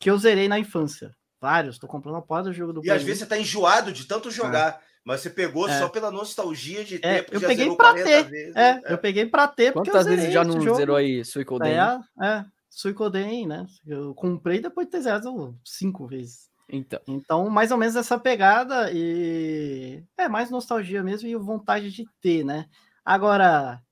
que 0.00 0.10
eu 0.10 0.18
zerei 0.18 0.48
na 0.48 0.58
infância. 0.58 1.12
Vários, 1.40 1.78
tô 1.78 1.86
comprando 1.86 2.16
a 2.16 2.22
porra 2.22 2.42
do 2.42 2.52
jogo 2.52 2.72
do 2.72 2.84
E 2.84 2.90
às 2.90 3.04
vezes 3.04 3.20
você 3.20 3.26
tá 3.26 3.38
enjoado 3.38 3.92
de 3.92 4.04
tanto 4.04 4.32
jogar. 4.32 4.80
Ah. 4.80 4.90
Mas 5.04 5.20
você 5.20 5.30
pegou 5.30 5.68
é. 5.68 5.78
só 5.78 5.88
pela 5.88 6.10
nostalgia 6.10 6.84
de 6.84 6.96
é, 6.96 7.22
ter, 7.22 7.32
eu 7.32 7.40
peguei 7.40 7.76
pra 7.76 7.94
ter. 7.94 8.24
Vezes, 8.24 8.56
é, 8.56 8.70
é, 8.84 8.92
eu 8.92 8.98
peguei 8.98 9.26
pra 9.26 9.46
ter. 9.46 9.72
Quantas 9.72 10.06
vezes 10.06 10.32
já 10.32 10.42
não 10.42 10.60
jogo. 10.60 10.76
zerou 10.76 10.96
aí 10.96 11.24
Suicoden? 11.24 11.72
É, 11.72 12.00
é, 12.20 12.44
Suicoden, 12.68 13.46
né? 13.46 13.64
Eu 13.86 14.12
comprei 14.12 14.60
depois 14.60 14.88
de 14.88 14.90
ter 14.90 15.02
zerado 15.02 15.56
cinco 15.64 16.08
vezes. 16.08 16.49
Então. 16.72 17.00
então, 17.06 17.50
mais 17.50 17.70
ou 17.70 17.78
menos 17.78 17.96
essa 17.96 18.18
pegada 18.18 18.90
e 18.92 20.02
é 20.16 20.28
mais 20.28 20.50
nostalgia 20.50 21.02
mesmo 21.02 21.28
e 21.28 21.34
vontade 21.36 21.90
de 21.90 22.06
ter, 22.20 22.44
né? 22.44 22.68
Agora, 23.04 23.82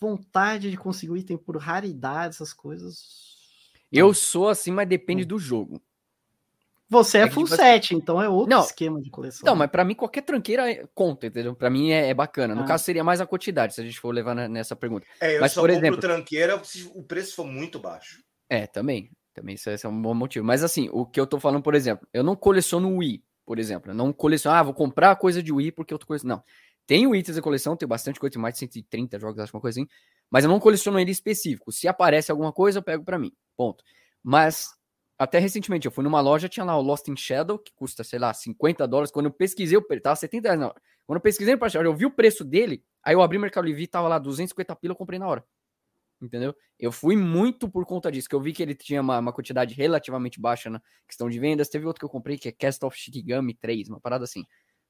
vontade 0.00 0.70
de 0.70 0.76
conseguir 0.76 1.12
um 1.12 1.16
item 1.16 1.36
por 1.36 1.56
raridade, 1.56 2.34
essas 2.34 2.52
coisas. 2.52 3.34
Eu 3.92 4.14
sou 4.14 4.48
assim, 4.48 4.70
mas 4.70 4.88
depende 4.88 5.24
do 5.24 5.38
jogo. 5.38 5.80
Você 6.88 7.18
é, 7.18 7.22
é 7.22 7.30
full 7.30 7.44
tipo 7.44 7.56
set, 7.56 7.86
assim... 7.86 7.96
então 7.96 8.22
é 8.22 8.28
outro 8.28 8.50
não, 8.50 8.62
esquema 8.62 9.00
de 9.00 9.10
coleção. 9.10 9.44
Não, 9.44 9.56
mas 9.56 9.70
para 9.70 9.84
mim 9.84 9.94
qualquer 9.94 10.22
tranqueira 10.22 10.70
é, 10.70 10.86
conta, 10.94 11.26
entendeu? 11.26 11.54
Para 11.54 11.70
mim 11.70 11.90
é, 11.90 12.10
é, 12.10 12.14
bacana. 12.14 12.54
No 12.54 12.62
ah. 12.62 12.66
caso 12.66 12.84
seria 12.84 13.02
mais 13.02 13.20
a 13.20 13.26
quantidade, 13.26 13.74
se 13.74 13.80
a 13.80 13.84
gente 13.84 13.98
for 13.98 14.14
levar 14.14 14.34
nessa 14.48 14.76
pergunta. 14.76 15.06
É, 15.20 15.36
eu 15.36 15.40
mas, 15.40 15.52
só 15.52 15.60
por 15.60 15.70
exemplo, 15.70 15.98
tranqueira 15.98 16.62
se 16.62 16.90
o 16.94 17.02
preço 17.02 17.34
for 17.34 17.46
muito 17.46 17.78
baixo. 17.78 18.22
É, 18.48 18.66
também. 18.66 19.10
Também 19.34 19.56
isso 19.56 19.68
é 19.68 19.88
um 19.88 20.00
bom 20.00 20.14
motivo. 20.14 20.46
Mas 20.46 20.62
assim, 20.62 20.88
o 20.92 21.04
que 21.04 21.20
eu 21.20 21.26
tô 21.26 21.40
falando, 21.40 21.62
por 21.62 21.74
exemplo, 21.74 22.06
eu 22.12 22.22
não 22.22 22.36
coleciono 22.36 22.96
Wii, 22.98 23.22
por 23.44 23.58
exemplo. 23.58 23.90
Eu 23.90 23.94
não 23.94 24.12
coleciono, 24.12 24.56
ah, 24.56 24.62
vou 24.62 24.72
comprar 24.72 25.14
coisa 25.16 25.42
de 25.42 25.52
Wii 25.52 25.72
porque 25.72 25.92
eu 25.92 25.98
tô 25.98 26.06
colecionando. 26.06 26.38
Não. 26.38 26.44
Tenho 26.86 27.14
itens 27.14 27.36
da 27.36 27.42
coleção, 27.42 27.76
tenho 27.76 27.88
bastante 27.88 28.20
coisa, 28.20 28.32
tem 28.32 28.40
mais 28.40 28.54
de 28.54 28.60
130 28.60 29.18
jogos, 29.18 29.40
acho 29.40 29.56
uma 29.56 29.60
coisa 29.60 29.80
assim. 29.80 29.88
Mas 30.30 30.44
eu 30.44 30.50
não 30.50 30.60
coleciono 30.60 30.98
ele 30.98 31.10
específico. 31.10 31.72
Se 31.72 31.88
aparece 31.88 32.30
alguma 32.30 32.52
coisa, 32.52 32.78
eu 32.78 32.82
pego 32.82 33.04
para 33.04 33.18
mim. 33.18 33.32
Ponto. 33.56 33.82
Mas 34.22 34.68
até 35.18 35.38
recentemente, 35.38 35.86
eu 35.86 35.92
fui 35.92 36.04
numa 36.04 36.20
loja, 36.20 36.48
tinha 36.48 36.64
lá 36.64 36.76
o 36.76 36.82
Lost 36.82 37.08
in 37.08 37.16
Shadow, 37.16 37.58
que 37.58 37.72
custa, 37.74 38.04
sei 38.04 38.18
lá, 38.18 38.32
50 38.34 38.86
dólares. 38.86 39.10
Quando 39.10 39.26
eu 39.26 39.32
pesquisei, 39.32 39.76
eu 39.76 40.00
tava 40.00 40.16
70 40.16 40.48
reais 40.48 40.60
na 40.60 40.66
hora. 40.66 40.82
Quando 41.06 41.16
eu 41.16 41.22
pesquisei 41.22 41.56
no 41.56 41.82
eu 41.82 41.94
vi 41.94 42.06
o 42.06 42.10
preço 42.10 42.44
dele, 42.44 42.84
aí 43.02 43.14
eu 43.14 43.22
abri 43.22 43.38
o 43.38 43.40
Mercado 43.40 43.64
Livre, 43.64 43.86
tava 43.86 44.08
lá 44.08 44.18
250 44.18 44.74
pila, 44.76 44.92
eu 44.92 44.96
comprei 44.96 45.18
na 45.18 45.26
hora. 45.26 45.44
Entendeu? 46.20 46.54
Eu 46.78 46.90
fui 46.90 47.16
muito 47.16 47.68
por 47.68 47.84
conta 47.84 48.10
disso, 48.10 48.28
que 48.28 48.34
eu 48.34 48.40
vi 48.40 48.52
que 48.52 48.62
ele 48.62 48.74
tinha 48.74 49.00
uma, 49.00 49.18
uma 49.18 49.32
quantidade 49.32 49.74
relativamente 49.74 50.40
baixa 50.40 50.70
na 50.70 50.80
questão 51.06 51.28
de 51.28 51.38
vendas. 51.38 51.68
Teve 51.68 51.86
outro 51.86 52.00
que 52.00 52.04
eu 52.04 52.08
comprei, 52.08 52.38
que 52.38 52.48
é 52.48 52.52
Cast 52.52 52.84
of 52.84 52.96
Shikigami 52.98 53.54
3, 53.54 53.88
uma 53.88 54.00
parada 54.00 54.24
assim. 54.24 54.44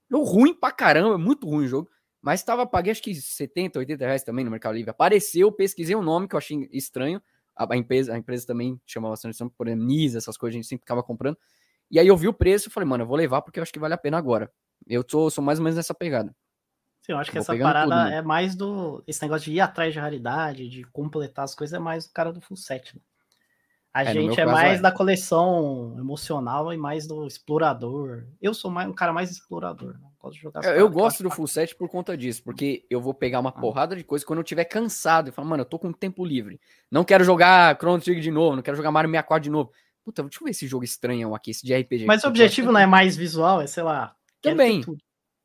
Deu 0.09 0.23
ruim 0.23 0.55
pra 0.55 0.71
caramba, 0.71 1.19
muito 1.19 1.49
ruim 1.49 1.65
o 1.65 1.69
jogo. 1.69 1.91
Mas 2.23 2.43
tava, 2.43 2.67
paguei 2.67 2.93
acho 2.93 3.03
que 3.03 3.15
70, 3.15 3.79
80 3.79 4.05
reais 4.05 4.23
também 4.23 4.45
no 4.45 4.51
Mercado 4.51 4.75
Livre. 4.75 4.91
Apareceu, 4.91 5.51
pesquisei 5.53 5.95
o 5.95 5.99
um 5.99 6.03
nome 6.03 6.29
que 6.29 6.35
eu 6.35 6.39
achei 6.39 6.69
estranho 6.73 7.21
a, 7.57 7.73
a, 7.73 7.77
empresa, 7.77 8.13
a 8.13 8.19
empresa 8.19 8.47
também 8.47 8.81
chamava 8.87 9.13
bastante 9.13 9.31
atenção, 9.31 9.49
por 9.49 9.67
Nisa, 9.67 10.19
essas 10.19 10.37
coisas, 10.37 10.55
a 10.55 10.59
gente 10.59 10.67
sempre 10.67 10.83
ficava 10.83 11.03
comprando. 11.03 11.39
E 11.91 11.99
aí 11.99 12.07
eu 12.07 12.17
vi 12.17 12.29
o 12.29 12.35
preço 12.35 12.69
e 12.69 12.73
falei, 12.73 12.89
mano, 12.89 13.05
eu 13.05 13.09
vou 13.09 13.17
levar 13.17 13.43
porque 13.43 13.59
eu 13.59 13.63
acho 13.63 13.73
que 13.73 13.79
vale 13.79 13.95
a 13.95 13.99
pena 13.99 14.19
agora. 14.19 14.51
Eu 14.87 15.05
tô, 15.05 15.31
sou 15.31 15.43
mais 15.43 15.59
ou 15.59 15.65
menos 15.65 15.77
nessa 15.77 15.95
pegada. 15.95 16.35
Sim, 17.05 17.13
eu 17.13 17.19
acho 17.19 17.31
que 17.31 17.37
essa 17.37 17.55
parada 17.59 17.95
tudo, 17.95 18.11
né? 18.11 18.17
é 18.17 18.23
mais 18.23 18.55
do. 18.55 19.05
Esse 19.07 19.21
negócio 19.21 19.45
de 19.45 19.59
ir 19.59 19.61
atrás 19.61 19.93
de 19.93 19.99
raridade, 19.99 20.67
de 20.71 20.85
completar 20.85 21.45
as 21.45 21.55
coisas, 21.55 21.75
é 21.75 21.79
mais 21.79 22.07
do 22.07 22.15
cara 22.15 22.33
do 22.33 22.41
full 22.41 22.57
set. 22.57 22.97
Né? 22.97 23.03
A 23.93 24.05
é, 24.05 24.13
gente 24.15 24.41
é 24.41 24.47
mais 24.47 24.79
é. 24.79 24.83
da 24.83 24.91
coleção 24.91 25.95
emocional 25.99 26.73
e 26.73 26.79
mais 26.79 27.07
do 27.07 27.27
explorador. 27.27 28.25
Eu 28.41 28.55
sou 28.55 28.71
mais, 28.71 28.89
um 28.89 28.95
cara 28.95 29.13
mais 29.13 29.31
explorador. 29.31 29.93
Né? 29.93 30.09
Gosto 30.19 30.37
de 30.37 30.43
jogar 30.43 30.65
eu, 30.65 30.73
eu 30.77 30.89
gosto 30.89 31.23
do 31.23 31.31
full 31.31 31.47
set 31.47 31.77
por 31.77 31.91
conta 31.91 32.17
disso, 32.17 32.43
porque 32.43 32.87
eu 32.89 33.03
vou 33.03 33.13
pegar 33.13 33.39
uma 33.39 33.51
ah. 33.51 33.53
porrada 33.53 33.95
de 33.95 34.03
coisa 34.03 34.25
quando 34.25 34.39
eu 34.39 34.45
tiver 34.45 34.65
cansado. 34.65 35.29
e 35.29 35.31
falar, 35.31 35.47
mano, 35.47 35.61
eu 35.61 35.67
tô 35.67 35.79
com 35.79 35.93
tempo 35.93 36.25
livre. 36.25 36.59
Não 36.91 37.05
quero 37.05 37.23
jogar 37.23 37.77
Chrono 37.77 38.01
Trigger 38.01 38.23
de 38.23 38.31
novo, 38.31 38.57
não 38.57 38.63
quero 38.63 38.79
jogar 38.79 38.91
Mario 38.91 39.11
64 39.11 39.45
de 39.45 39.51
novo. 39.51 39.71
Puta, 40.03 40.23
deixa 40.23 40.39
eu 40.41 40.45
ver 40.47 40.53
esse 40.53 40.67
jogo 40.67 40.85
estranho 40.85 41.35
aqui, 41.35 41.51
esse 41.51 41.67
de 41.67 41.77
RPG. 41.77 42.07
Mas 42.07 42.25
o 42.25 42.29
objetivo 42.29 42.73
não 42.73 42.81
é 42.81 42.87
mais 42.87 43.15
visual, 43.15 43.61
é, 43.61 43.67
sei 43.67 43.83
lá. 43.83 44.17
Também. 44.41 44.83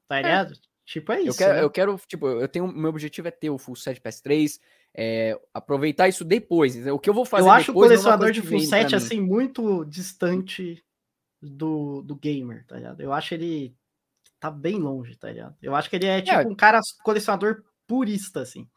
Tá 0.07 0.21
ligado? 0.21 0.53
É. 0.53 0.68
Tipo, 0.89 1.11
é 1.11 1.21
isso. 1.21 1.29
Eu 1.29 1.35
quero, 1.35 1.53
né? 1.53 1.63
eu 1.63 1.69
quero, 1.69 2.01
tipo, 2.07 2.27
eu 2.27 2.47
tenho. 2.47 2.67
Meu 2.67 2.89
objetivo 2.89 3.27
é 3.27 3.31
ter 3.31 3.51
o 3.51 3.59
full 3.59 3.75
set 3.75 4.01
PS3, 4.01 4.59
é, 4.91 5.39
aproveitar 5.53 6.07
isso 6.07 6.25
depois. 6.25 6.75
O 6.87 6.97
que 6.97 7.07
eu 7.07 7.13
vou 7.13 7.25
fazer 7.25 7.47
Eu 7.47 7.51
acho 7.51 7.69
o 7.69 7.75
colecionador 7.75 8.31
de 8.31 8.41
full 8.41 8.59
set 8.61 8.95
assim 8.95 9.21
muito 9.21 9.85
distante 9.85 10.83
do, 11.39 12.01
do 12.01 12.15
gamer, 12.15 12.65
tá 12.65 12.77
ligado? 12.77 13.01
Eu 13.01 13.13
acho 13.13 13.35
ele 13.35 13.75
tá 14.39 14.49
bem 14.49 14.79
longe, 14.79 15.15
tá 15.15 15.29
ligado? 15.29 15.55
Eu 15.61 15.75
acho 15.75 15.91
que 15.91 15.95
ele 15.95 16.07
é, 16.07 16.17
é. 16.17 16.21
tipo 16.23 16.39
é. 16.39 16.47
um 16.47 16.55
cara 16.55 16.79
colecionador 17.03 17.63
purista, 17.85 18.41
assim. 18.41 18.67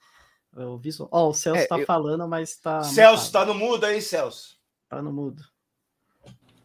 O 0.54 0.76
visual. 0.76 1.08
Ó, 1.10 1.28
oh, 1.28 1.30
o 1.30 1.34
Celso 1.34 1.62
é, 1.62 1.66
tá 1.66 1.78
eu... 1.78 1.86
falando, 1.86 2.28
mas 2.28 2.56
tá. 2.56 2.82
Celso, 2.82 3.32
tá 3.32 3.46
no 3.46 3.54
mudo 3.54 3.86
aí, 3.86 4.02
Celso. 4.02 4.58
Tá 4.86 5.00
no 5.00 5.10
mudo. 5.10 5.42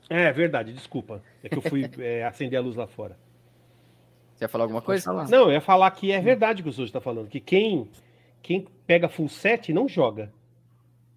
É 0.09 0.29
verdade, 0.33 0.73
desculpa. 0.73 1.23
É 1.41 1.47
que 1.47 1.57
eu 1.57 1.61
fui 1.61 1.89
é, 1.99 2.25
acender 2.25 2.59
a 2.59 2.61
luz 2.61 2.75
lá 2.75 2.85
fora. 2.85 3.17
Você 4.37 4.45
ia 4.45 4.49
falar 4.49 4.65
alguma 4.65 4.81
coisa? 4.83 5.11
Não, 5.11 5.47
eu 5.47 5.53
ia 5.53 5.61
falar 5.61 5.89
que 5.89 6.11
é 6.11 6.21
verdade 6.21 6.61
o 6.61 6.63
que 6.63 6.69
o 6.69 6.73
Souza 6.73 6.89
está 6.89 7.01
falando, 7.01 7.27
que 7.27 7.39
quem 7.39 7.89
quem 8.41 8.67
pega 8.85 9.09
full 9.09 9.27
set 9.27 9.73
não 9.73 9.87
joga. 9.87 10.31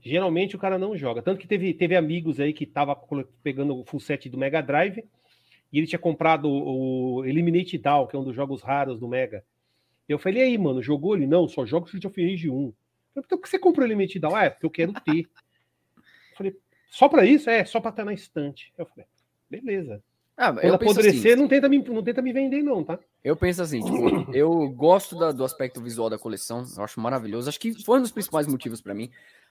Geralmente 0.03 0.57
o 0.57 0.59
cara 0.59 0.79
não 0.79 0.97
joga. 0.97 1.21
Tanto 1.21 1.39
que 1.39 1.47
teve, 1.47 1.75
teve 1.75 1.95
amigos 1.95 2.41
aí 2.41 2.55
que 2.55 2.64
tava 2.64 2.97
pegando 3.43 3.79
o 3.79 3.85
full 3.85 4.01
set 4.01 4.29
do 4.31 4.39
Mega 4.39 4.62
Drive 4.62 5.05
e 5.71 5.79
ele 5.79 5.87
tinha 5.87 5.99
comprado 5.99 6.49
o, 6.49 7.25
Eliminate 7.27 7.77
Down, 7.77 8.07
que 8.07 8.16
é 8.16 8.18
um 8.18 8.25
dos 8.25 8.35
jogos 8.35 8.62
raros 8.62 8.99
do 8.99 9.07
Mega. 9.07 9.45
Eu 10.09 10.18
falei, 10.18 10.41
e 10.41 10.47
aí, 10.47 10.59
mano, 10.59 10.83
jogou 10.83 11.14
ele? 11.14 11.27
Não, 11.27 11.47
só 11.47 11.64
joga 11.66 11.87
Street 11.87 12.07
of 12.07 12.21
Rage 12.21 12.49
1. 12.49 12.53
Eu 12.53 12.59
falei, 12.59 12.75
então 13.14 13.39
por 13.39 13.43
que 13.43 13.49
você 13.51 13.59
comprou 13.59 13.85
o 13.85 13.87
Eliminate 13.87 14.18
Down? 14.18 14.35
Ah, 14.35 14.45
é 14.47 14.51
porque 14.51 14.66
eu 14.66 14.71
quero 14.71 14.93
ter. 14.93 15.21
Eu 15.21 16.37
falei, 16.37 16.57
só 16.89 17.09
para 17.09 17.27
isso? 17.27 17.51
É, 17.51 17.64
só 17.66 17.81
para 17.81 17.91
estar 17.91 18.05
na 18.05 18.14
estante. 18.14 18.73
Eu 18.79 18.87
falei, 18.87 19.07
beleza. 19.49 20.03
Ah, 20.37 20.53
Quando 20.55 20.75
apodrecer, 20.75 21.35
assim, 21.35 21.41
não, 21.41 21.47
tenta 21.47 21.68
me, 21.68 21.79
não 21.79 22.03
tenta 22.03 22.23
me 22.23 22.33
vender, 22.33 22.62
não, 22.62 22.83
tá? 22.83 22.99
Eu 23.23 23.37
penso 23.37 23.62
assim, 23.62 23.81
tipo, 23.83 24.35
eu 24.35 24.68
gosto 24.71 25.18
da, 25.18 25.31
do 25.31 25.45
aspecto 25.45 25.81
visual 25.81 26.09
da 26.09 26.18
coleção, 26.18 26.64
eu 26.77 26.83
acho 26.83 26.99
maravilhoso. 27.01 27.49
Acho 27.49 27.61
que 27.61 27.83
foi 27.85 27.99
um 27.99 28.03
dos 28.03 28.12
principais 28.12 28.47
motivos 28.47 28.81
para 28.81 28.95
mim. 28.95 29.11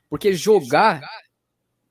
Porque 0.10 0.34
jogar. 0.34 1.02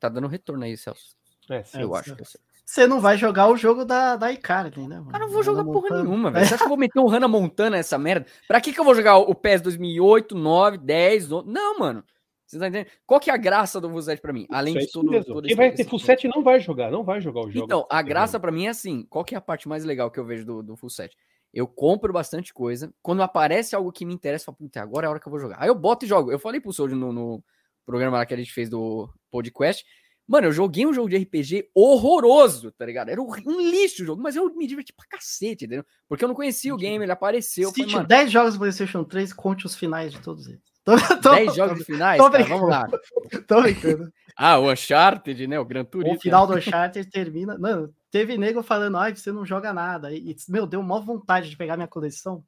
Tá 0.00 0.08
dando 0.08 0.26
retorno 0.26 0.64
aí, 0.64 0.76
Celso. 0.76 1.16
É, 1.48 1.62
sim, 1.62 1.80
eu 1.80 1.94
acho 1.94 2.14
que 2.14 2.22
Você 2.64 2.86
não 2.86 3.00
vai 3.00 3.16
jogar 3.16 3.48
o 3.48 3.56
jogo 3.56 3.84
da, 3.84 4.16
da 4.16 4.32
Icardi, 4.32 4.80
né? 4.86 4.96
Mano? 4.96 5.10
Cara, 5.10 5.24
não 5.24 5.32
vou 5.32 5.42
jogar 5.42 5.62
Hannah 5.62 5.72
porra 5.72 5.88
Montana. 5.88 6.02
nenhuma, 6.02 6.30
velho. 6.30 6.46
Você 6.46 6.54
acha 6.54 6.62
que 6.62 6.64
eu 6.64 6.68
vou 6.68 6.76
meter 6.76 7.00
um 7.00 7.06
Hannah 7.06 7.28
Montana 7.28 7.76
nessa 7.76 7.96
merda? 7.96 8.26
Pra 8.46 8.60
que, 8.60 8.72
que 8.72 8.80
eu 8.80 8.84
vou 8.84 8.94
jogar 8.94 9.16
o 9.16 9.34
PES 9.34 9.62
2008, 9.62 10.34
9, 10.36 10.78
10? 10.78 11.32
11? 11.32 11.48
Não, 11.48 11.78
mano. 11.78 12.04
Você 12.44 12.58
tá 12.58 12.66
entendendo? 12.66 12.90
Qual 13.06 13.20
que 13.20 13.30
é 13.30 13.34
a 13.34 13.36
graça 13.36 13.80
do 13.80 13.90
Full 13.90 14.20
para 14.20 14.32
mim? 14.32 14.46
Além 14.50 14.74
de 14.74 14.90
tudo. 14.90 15.22
todo 15.22 15.46
Quem 15.46 15.54
vai 15.54 15.70
ter 15.70 15.84
Full 15.84 15.98
Set 15.98 16.26
não 16.28 16.42
vai 16.42 16.58
jogar, 16.58 16.90
não 16.90 17.04
vai 17.04 17.20
jogar 17.20 17.40
o 17.40 17.50
jogo. 17.50 17.64
Então, 17.64 17.86
a 17.90 18.00
graça 18.00 18.40
para 18.40 18.50
mim 18.50 18.66
é 18.66 18.70
assim: 18.70 19.06
qual 19.08 19.24
que 19.24 19.34
é 19.34 19.38
a 19.38 19.40
parte 19.40 19.68
mais 19.68 19.84
legal 19.84 20.10
que 20.10 20.18
eu 20.18 20.24
vejo 20.24 20.46
do, 20.46 20.62
do 20.62 20.76
Full 20.76 20.88
Set? 20.88 21.14
Eu 21.52 21.66
compro 21.66 22.12
bastante 22.12 22.52
coisa. 22.52 22.92
Quando 23.02 23.22
aparece 23.22 23.74
algo 23.74 23.92
que 23.92 24.04
me 24.04 24.14
interessa, 24.14 24.42
eu 24.42 24.46
falo, 24.46 24.58
puta, 24.58 24.80
agora 24.80 25.06
é 25.06 25.08
a 25.08 25.10
hora 25.10 25.20
que 25.20 25.26
eu 25.26 25.30
vou 25.30 25.40
jogar. 25.40 25.56
Aí 25.60 25.68
eu 25.68 25.74
boto 25.74 26.04
e 26.04 26.08
jogo. 26.08 26.30
Eu 26.30 26.38
falei 26.38 26.60
pro 26.60 26.72
Soldier 26.72 26.98
no, 26.98 27.12
no 27.12 27.44
programa 27.86 28.18
lá 28.18 28.26
que 28.26 28.34
a 28.34 28.36
gente 28.36 28.52
fez 28.52 28.68
do 28.68 29.08
podcast. 29.30 29.84
Mano, 30.28 30.48
eu 30.48 30.52
joguei 30.52 30.86
um 30.86 30.92
jogo 30.92 31.08
de 31.08 31.16
RPG 31.16 31.70
horroroso, 31.74 32.70
tá 32.72 32.84
ligado? 32.84 33.08
Era 33.08 33.20
um 33.20 33.60
lixo 33.70 34.02
o 34.02 34.06
jogo, 34.06 34.22
mas 34.22 34.36
eu 34.36 34.54
me 34.54 34.66
diverti 34.66 34.92
pra 34.92 35.06
cacete, 35.06 35.64
entendeu? 35.64 35.84
Porque 36.06 36.22
eu 36.22 36.28
não 36.28 36.34
conhecia 36.34 36.74
o 36.74 36.76
game, 36.76 37.02
ele 37.02 37.10
apareceu. 37.10 37.70
Se 37.70 37.86
tiver 37.86 38.06
10 38.06 38.30
jogos 38.30 38.52
do 38.52 38.58
PlayStation 38.58 39.04
3, 39.04 39.32
conte 39.32 39.64
os 39.64 39.74
finais 39.74 40.12
de 40.12 40.20
todos 40.20 40.46
eles. 40.46 40.60
Tô, 40.88 41.20
tô, 41.20 41.30
10 41.34 41.54
jogos 41.54 41.84
finais? 41.84 42.18
Tô 42.18 42.30
cara, 42.30 42.44
vamos 42.44 42.70
lá. 42.70 42.86
tô 43.46 43.60
brincando. 43.60 44.10
ah, 44.34 44.58
o 44.58 44.72
Uncharted, 44.72 45.46
né? 45.46 45.58
O 45.58 45.64
Gran 45.64 45.84
Turismo. 45.84 46.16
O 46.16 46.20
final 46.20 46.46
do 46.46 46.54
Uncharted 46.54 47.10
termina. 47.10 47.58
Mano, 47.58 47.92
teve 48.10 48.38
nego 48.38 48.62
falando, 48.62 48.96
ai, 48.96 49.14
você 49.14 49.30
não 49.30 49.44
joga 49.44 49.72
nada. 49.72 50.12
E, 50.12 50.34
meu, 50.48 50.66
deu 50.66 50.82
maior 50.82 51.02
vontade 51.02 51.50
de 51.50 51.56
pegar 51.56 51.76
minha 51.76 51.88
coleção. 51.88 52.42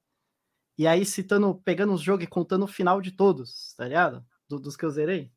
E 0.79 0.87
aí, 0.87 1.05
citando, 1.05 1.55
pegando 1.63 1.93
os 1.93 2.01
jogos 2.01 2.25
e 2.25 2.27
contando 2.27 2.63
o 2.63 2.69
final 2.69 3.03
de 3.03 3.11
todos, 3.11 3.75
tá 3.77 3.85
ligado? 3.85 4.25
Do, 4.49 4.59
dos 4.59 4.77
que 4.77 4.85
eu 4.85 4.91
zerei. 4.91 5.31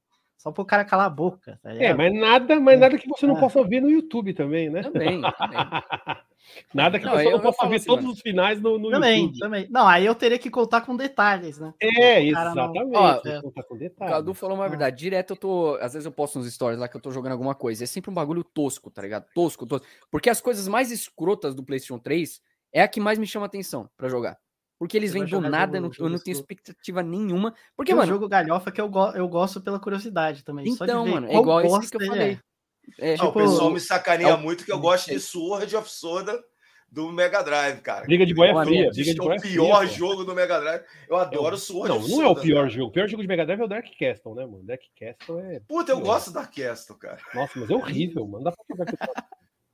Só 0.44 0.52
pro 0.52 0.66
cara 0.66 0.84
calar 0.84 1.06
a 1.06 1.10
boca. 1.10 1.58
Tá 1.64 1.74
é, 1.74 1.94
mas 1.94 2.14
nada, 2.14 2.60
mas 2.60 2.78
nada 2.78 2.98
que 2.98 3.08
você 3.08 3.26
não 3.26 3.38
é. 3.38 3.40
possa 3.40 3.64
ver 3.64 3.80
no 3.80 3.90
YouTube 3.90 4.34
também, 4.34 4.70
né? 4.70 4.84
Também, 4.84 5.22
também. 5.22 5.32
nada 6.76 7.00
que 7.00 7.06
não, 7.06 7.14
você 7.14 7.30
não 7.30 7.40
possa 7.40 7.66
ver 7.66 7.78
assim, 7.78 7.86
todos 7.86 8.04
mano. 8.04 8.14
os 8.14 8.20
finais 8.20 8.60
no, 8.60 8.78
no 8.78 8.92
também, 8.92 9.22
YouTube. 9.22 9.40
Também, 9.40 9.68
Não, 9.72 9.88
aí 9.88 10.06
eu 10.06 10.14
teria 10.14 10.38
que 10.38 10.50
contar 10.50 10.82
com 10.82 10.98
detalhes, 10.98 11.60
né? 11.60 11.74
É, 11.82 12.26
exatamente. 12.26 12.92
Não... 12.92 13.02
Ó, 13.02 13.22
é. 13.26 13.42
contar 13.42 13.64
com 13.64 13.78
detalhes. 13.78 14.14
O 14.14 14.18
Cadu 14.18 14.34
falou 14.34 14.58
uma 14.58 14.68
verdade. 14.68 14.98
Direto 14.98 15.32
eu 15.32 15.38
tô. 15.38 15.78
Às 15.80 15.94
vezes 15.94 16.06
eu 16.06 16.12
posto 16.12 16.40
uns 16.40 16.54
stories 16.54 16.78
lá 16.78 16.90
que 16.90 16.98
eu 16.98 17.02
tô 17.02 17.10
jogando 17.10 17.32
alguma 17.32 17.56
coisa. 17.56 17.86
É 17.86 17.88
sempre 17.88 18.12
um 18.12 18.14
bagulho 18.14 18.44
tosco, 18.44 18.92
tá 18.92 19.02
ligado? 19.02 19.26
Tosco, 19.34 19.66
tosco. 19.66 19.88
Porque 20.12 20.30
as 20.30 20.42
coisas 20.42 20.68
mais 20.68 20.92
escrotas 20.92 21.56
do 21.56 21.64
PlayStation 21.64 22.00
3 22.00 22.42
é 22.74 22.82
a 22.82 22.88
que 22.90 23.00
mais 23.00 23.18
me 23.18 23.26
chama 23.26 23.46
atenção 23.46 23.90
para 23.96 24.10
jogar. 24.10 24.38
Porque 24.78 24.98
eles 24.98 25.14
vêm 25.14 25.26
do 25.26 25.40
nada, 25.40 25.80
jogo, 25.80 25.96
eu 26.00 26.10
não 26.10 26.20
tenho 26.20 26.36
expectativa 26.36 27.02
nenhuma. 27.02 27.54
Porque, 27.76 27.94
mano. 27.94 28.12
É 28.12 28.14
um 28.14 28.16
jogo 28.16 28.28
galhofa 28.28 28.72
que 28.72 28.82
eu, 28.82 28.90
go 28.90 29.12
eu 29.12 29.28
gosto 29.28 29.62
pela 29.62 29.80
curiosidade 29.80 30.44
também. 30.44 30.68
Então, 30.68 31.06
mano, 31.08 31.28
é 31.28 31.36
igual 31.36 31.62
esse 31.62 31.90
que 31.90 31.98
eu 31.98 32.06
falei. 32.06 32.34
É. 33.00 33.14
É, 33.14 33.16
tipo, 33.16 33.28
o 33.28 33.34
pessoal 33.34 33.72
me 33.72 33.80
sacaneia 33.80 34.34
é 34.34 34.38
muito 34.38 34.66
que 34.66 34.72
eu 34.72 34.80
gosto 34.80 35.10
de 35.10 35.20
Sword 35.20 35.74
of 35.76 35.90
Soda 35.90 36.38
do 36.92 37.12
Mega 37.12 37.42
Drive, 37.42 37.82
cara. 37.82 38.06
Liga 38.06 38.26
de 38.26 38.34
boia 38.34 38.54
fria. 38.64 38.90
Liga 38.94 39.14
de 39.14 39.18
boia 39.18 39.38
o 39.38 39.42
pior 39.42 39.88
fria, 39.88 39.98
jogo 39.98 40.24
do 40.24 40.36
Mega 40.36 40.60
Drive. 40.60 40.84
Eu 41.10 41.16
adoro 41.16 41.56
é, 41.56 41.58
Sword 41.58 41.90
Não, 41.90 42.08
não 42.08 42.22
é 42.22 42.28
o 42.28 42.36
pior 42.36 42.70
jogo. 42.70 42.90
O 42.90 42.92
pior 42.92 43.08
jogo 43.08 43.24
de 43.24 43.28
Mega 43.28 43.46
Drive 43.46 43.62
é 43.62 43.64
o 43.64 43.68
Dark 43.68 43.88
Castle, 43.98 44.36
né, 44.36 44.46
mano? 44.46 44.64
Dark 44.64 44.82
Castle 45.00 45.40
é. 45.40 45.60
Puta, 45.62 45.92
eu 45.92 46.02
gosto 46.02 46.30
do 46.30 46.34
Dark 46.36 46.54
Castle, 46.54 46.98
cara. 46.98 47.20
Nossa, 47.34 47.60
mas 47.60 47.70
é 47.70 47.74
horrível, 47.74 48.28
mano. 48.28 48.44
Dá 48.44 48.52
pra 48.52 48.64
jogar 48.70 48.94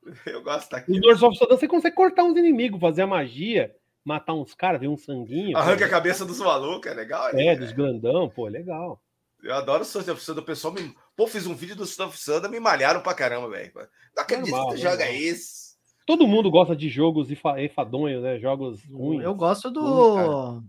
Eu 0.26 0.42
gosto 0.42 0.72
daquilo. 0.72 0.98
Os 0.98 1.04
Lords 1.04 1.24
of 1.24 1.38
Sodan 1.38 1.58
você 1.58 1.68
consegue 1.68 1.96
cortar 1.96 2.24
uns 2.24 2.38
inimigos, 2.38 2.80
fazer 2.80 3.02
a 3.02 3.08
magia, 3.08 3.76
matar 4.04 4.34
uns 4.34 4.54
caras, 4.54 4.80
ver 4.80 4.88
um 4.88 4.98
sanguinho. 4.98 5.58
Arranca 5.58 5.86
a 5.86 5.90
cabeça 5.90 6.26
dos 6.26 6.40
malucos, 6.40 6.92
é 6.92 6.94
legal. 6.94 7.30
É, 7.34 7.56
dos 7.56 7.72
grandão, 7.72 8.30
pô, 8.30 8.48
legal. 8.48 9.02
Eu 9.44 9.54
adoro 9.56 9.84
o 9.84 9.86
Sons 9.86 10.08
of 10.08 10.22
Sanda. 10.22 10.42
O 10.42 10.46
pessoal 10.46 10.74
me. 10.74 10.94
Pô, 11.16 11.28
fiz 11.28 11.48
um 11.48 11.56
vídeo 11.56 11.76
do 11.76 11.86
Sons 11.86 12.10
of 12.10 12.20
Sanda, 12.20 12.50
me 12.50 12.60
malharam 12.60 13.02
pra 13.02 13.14
caramba, 13.14 13.50
velho. 13.50 13.72
Não 14.16 14.24
acredito 14.24 14.54
que 14.54 14.76
tu 14.76 14.78
joga 14.78 15.10
isso. 15.10 15.70
Todo 16.06 16.28
mundo 16.28 16.50
gosta 16.50 16.76
de 16.76 16.90
jogos 16.90 17.30
enfadonhos, 17.32 18.24
né? 18.24 18.40
Jogos 18.40 18.84
ruins. 18.86 19.24
Eu 19.24 19.36
gosto 19.36 19.70
do. 19.70 20.64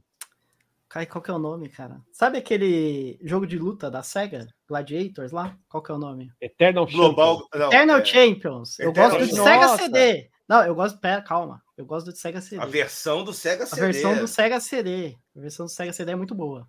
Cai, 0.88 1.06
qual 1.06 1.22
que 1.22 1.30
é 1.30 1.34
o 1.34 1.38
nome, 1.38 1.68
cara? 1.68 2.00
Sabe 2.12 2.38
aquele 2.38 3.16
jogo 3.22 3.46
de 3.46 3.56
luta 3.56 3.88
da 3.88 4.02
SEGA? 4.02 4.48
Gladiators 4.68 5.30
lá? 5.30 5.56
Qual 5.68 5.80
que 5.80 5.90
é 5.90 5.94
o 5.94 5.98
nome? 5.98 6.32
Eternal 6.40 6.84
Global... 6.84 7.36
Champions. 7.36 7.60
Não, 7.60 7.66
Eternal 7.68 7.98
é... 7.98 8.04
Champions. 8.04 8.78
Eu 8.80 8.90
Eternal... 8.90 9.10
gosto 9.18 9.30
do 9.30 9.36
Nossa. 9.36 9.76
SEGA 9.76 9.78
CD. 9.78 10.29
Não, 10.50 10.64
eu 10.64 10.74
gosto. 10.74 10.98
Pera, 10.98 11.22
calma. 11.22 11.62
Eu 11.78 11.86
gosto 11.86 12.06
do 12.06 12.16
Sega 12.16 12.40
CD. 12.40 12.60
A 12.60 12.66
versão 12.66 13.22
do 13.22 13.32
Sega 13.32 13.66
CD. 13.66 13.80
A 13.80 13.86
versão 13.86 14.16
do 14.16 14.26
Sega 14.26 14.60
CD. 14.60 15.16
A 15.36 15.40
versão 15.40 15.66
do 15.66 15.68
Sega 15.68 15.92
CD 15.92 16.10
é 16.10 16.16
muito 16.16 16.34
boa. 16.34 16.66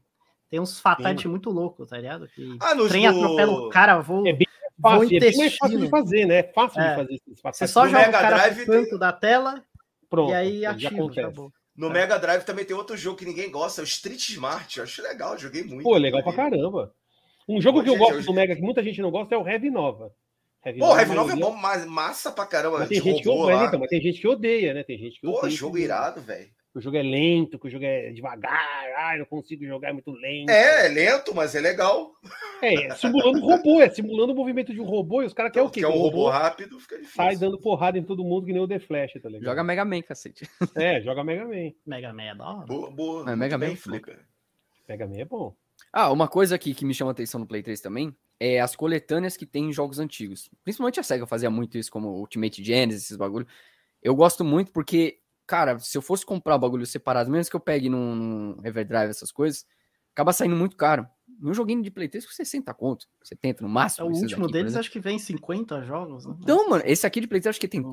Tem 0.52 0.60
uns 0.60 0.80
fatalities 0.80 1.26
muito 1.26 1.50
loucos, 1.50 1.90
tá 1.90 1.98
ligado? 1.98 2.28
Que 2.28 2.58
ah, 2.60 2.76
no 2.76 2.88
trem 2.88 3.08
atropela 3.08 3.52
o 3.52 3.70
cara, 3.70 4.00
vou. 4.00 4.28
É 4.28 4.34
bem 4.34 4.48
fácil, 4.80 5.18
é 5.18 5.20
bem 5.20 5.36
mais 5.36 5.58
fácil 5.58 5.80
de 5.80 5.90
fazer, 5.90 6.26
né? 6.26 6.36
É 6.36 6.44
fácil 6.44 6.80
é. 6.80 6.90
de 6.90 6.96
fazer 6.96 7.14
esses 7.16 7.42
Você 7.42 7.68
só 7.68 7.88
joga 7.88 8.08
o 8.08 8.12
cara 8.12 8.38
Drive 8.38 8.66
pro 8.66 8.74
canto 8.74 8.90
tem... 8.90 9.00
da 9.00 9.14
tela 9.14 9.64
Pronto, 10.08 10.32
e 10.32 10.36
aí 10.36 10.64
ativa, 10.64 11.08
acabou. 11.08 11.52
No 11.76 11.88
é. 11.88 11.94
Mega 11.94 12.20
Drive 12.20 12.44
também 12.44 12.66
tem 12.66 12.76
outro 12.76 12.96
jogo 12.96 13.18
que 13.18 13.26
ninguém 13.26 13.50
gosta, 13.50 13.82
é 13.82 13.84
o 13.84 13.86
Street 13.86 14.30
Smart. 14.30 14.78
Eu 14.78 14.84
acho 14.84 15.02
legal, 15.02 15.36
joguei 15.40 15.64
muito. 15.64 15.82
Pô, 15.82 15.98
legal 15.98 16.22
pra 16.22 16.34
caramba. 16.34 16.94
Um 17.50 17.60
jogo 17.60 17.80
Pô, 17.80 17.84
que 17.84 17.90
eu 17.90 17.94
gente, 17.94 18.02
gosto 18.04 18.20
eu... 18.20 18.26
do 18.26 18.34
Mega, 18.34 18.56
que 18.56 18.62
muita 18.62 18.84
gente 18.84 19.02
não 19.02 19.10
gosta, 19.10 19.34
é 19.34 19.38
o 19.40 19.48
Heavy 19.48 19.72
Nova. 19.72 20.14
Heavy 20.64 20.80
Pô, 20.80 20.96
Heavy 20.98 21.16
Nova 21.16 21.34
é 21.34 21.36
bom, 21.36 21.56
mas 21.56 21.86
massa 21.86 22.32
pra 22.32 22.46
caramba. 22.46 22.80
Mas 22.80 22.90
tem, 22.90 23.02
gente 23.02 23.24
que, 23.24 23.30
odeia, 23.30 23.66
então, 23.66 23.80
mas 23.80 23.90
tem 23.90 24.02
gente 24.02 24.22
que 24.22 24.28
odeia, 24.28 24.74
né? 24.74 24.84
Tem 24.84 24.98
gente 24.98 25.20
que 25.20 25.26
Pô, 25.26 25.40
odeia. 25.40 25.52
jogo 25.52 25.78
irado, 25.78 26.22
velho. 26.22 26.50
O 26.74 26.80
jogo 26.80 26.96
é 26.96 27.02
lento, 27.02 27.60
que 27.60 27.68
o 27.68 27.70
jogo 27.70 27.84
é 27.84 28.12
devagar, 28.12 28.86
ai, 28.96 29.18
não 29.18 29.26
consigo 29.26 29.66
jogar, 29.66 29.90
é 29.90 29.94
muito 29.94 30.10
lento. 30.12 30.50
É, 30.50 30.86
é 30.86 30.88
lento, 30.88 31.36
mas 31.36 31.54
é 31.54 31.60
legal. 31.60 32.14
É, 32.62 32.94
simulando 32.96 33.42
robô, 33.42 33.82
é 33.82 33.90
simulando 33.90 34.32
o 34.32 34.36
movimento 34.36 34.72
de 34.72 34.80
um 34.80 34.86
robô 34.86 35.22
e 35.22 35.26
os 35.26 35.34
caras 35.34 35.52
querem 35.52 35.68
o 35.68 35.72
quê? 35.72 35.82
Quer 35.82 35.88
um 35.88 35.92
robô, 35.92 36.08
robô 36.08 36.30
rápido, 36.30 36.80
fica 36.80 36.96
difícil. 36.96 37.16
Sai 37.16 37.36
dando 37.36 37.60
porrada 37.60 37.98
em 37.98 38.04
todo 38.04 38.24
mundo 38.24 38.46
que 38.46 38.54
nem 38.54 38.62
o 38.62 38.68
The 38.68 38.80
Flash, 38.80 39.14
tá 39.14 39.28
ligado? 39.28 39.44
Joga 39.44 39.64
Mega 39.64 39.84
Man, 39.84 40.02
cacete. 40.02 40.48
É, 40.76 41.02
joga 41.02 41.24
Mega 41.26 41.44
Man. 41.44 41.74
Mega 41.86 42.14
Man 42.14 42.24
é 42.24 42.36
da 42.36 42.50
hora. 42.50 42.68
Boa, 42.68 42.92
boa. 42.92 43.32
É, 43.32 43.36
Mega 43.36 43.58
Man 43.58 43.66
é 43.66 43.76
Mega 44.88 45.08
Man 45.08 45.18
é 45.18 45.26
bom. 45.26 45.54
Ah, 45.92 46.10
uma 46.10 46.28
coisa 46.28 46.56
aqui 46.56 46.74
que 46.74 46.86
me 46.86 46.94
chama 46.94 47.12
atenção 47.12 47.40
no 47.40 47.48
Play 47.48 47.64
3 47.64 47.82
também 47.82 48.16
é 48.42 48.60
as 48.60 48.76
coletâneas 48.76 49.38
que 49.38 49.46
tem 49.46 49.70
em 49.70 49.72
jogos 49.72 50.00
antigos. 50.00 50.50
Principalmente 50.64 51.00
a 51.00 51.04
SEGA 51.04 51.28
fazia 51.28 51.52
muito 51.52 51.78
isso, 51.78 51.92
como 51.92 52.10
Ultimate 52.10 52.64
Genesis, 52.64 53.04
esses 53.04 53.18
bagulho. 53.18 53.46
Eu 54.02 54.16
gosto 54.16 54.44
muito 54.44 54.72
porque, 54.72 55.20
cara, 55.46 55.78
se 55.78 55.96
eu 55.96 56.02
fosse 56.02 56.26
comprar 56.26 56.56
o 56.56 56.60
bagulho 56.60 56.84
separado, 56.88 57.30
mesmo 57.30 57.52
que 57.52 57.56
eu 57.56 57.60
pegue 57.60 57.88
num, 57.88 58.16
num 58.16 58.58
Everdrive, 58.66 59.12
essas 59.12 59.32
coisas, 59.32 59.64
acaba 60.12 60.34
saindo 60.34 60.56
muito 60.56 60.76
caro. 60.76 61.08
Um 61.40 61.54
joguinho 61.54 61.84
de 61.84 61.92
Play 61.92 62.10
3 62.10 62.26
com 62.26 62.32
60 62.32 62.74
conto, 62.74 63.06
70 63.22 63.62
no 63.62 63.70
máximo. 63.70 64.08
É, 64.08 64.10
o 64.10 64.16
último 64.16 64.46
aqui, 64.46 64.54
deles 64.54 64.76
acho 64.76 64.90
que 64.90 65.00
vem 65.00 65.20
50 65.20 65.84
jogos. 65.84 66.26
Né? 66.26 66.36
Então, 66.42 66.68
mano, 66.68 66.84
esse 66.88 67.06
aqui 67.06 67.22
de 67.22 67.28
Play 67.28 67.42
3 67.42 67.52
acho 67.52 67.60
que 67.60 67.68
tem 67.68 67.84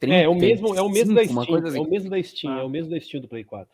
30, 0.00 0.12
É, 0.12 0.24
é 0.24 0.28
o 0.28 0.34
mesmo, 0.34 0.74
é 0.74 0.82
o 0.82 0.88
mesmo 0.88 1.16
5, 1.16 1.20
da 1.20 1.24
Steam, 1.24 1.66
assim. 1.66 1.78
é 1.78 1.80
o 1.80 1.88
mesmo 1.88 2.10
da 2.10 2.22
Steam, 2.22 2.52
ah. 2.52 2.60
é 2.60 2.62
o 2.64 2.68
mesmo 2.68 2.90
da 2.90 2.98
Steam 2.98 3.20
do 3.20 3.28
Play 3.28 3.44
4. 3.44 3.72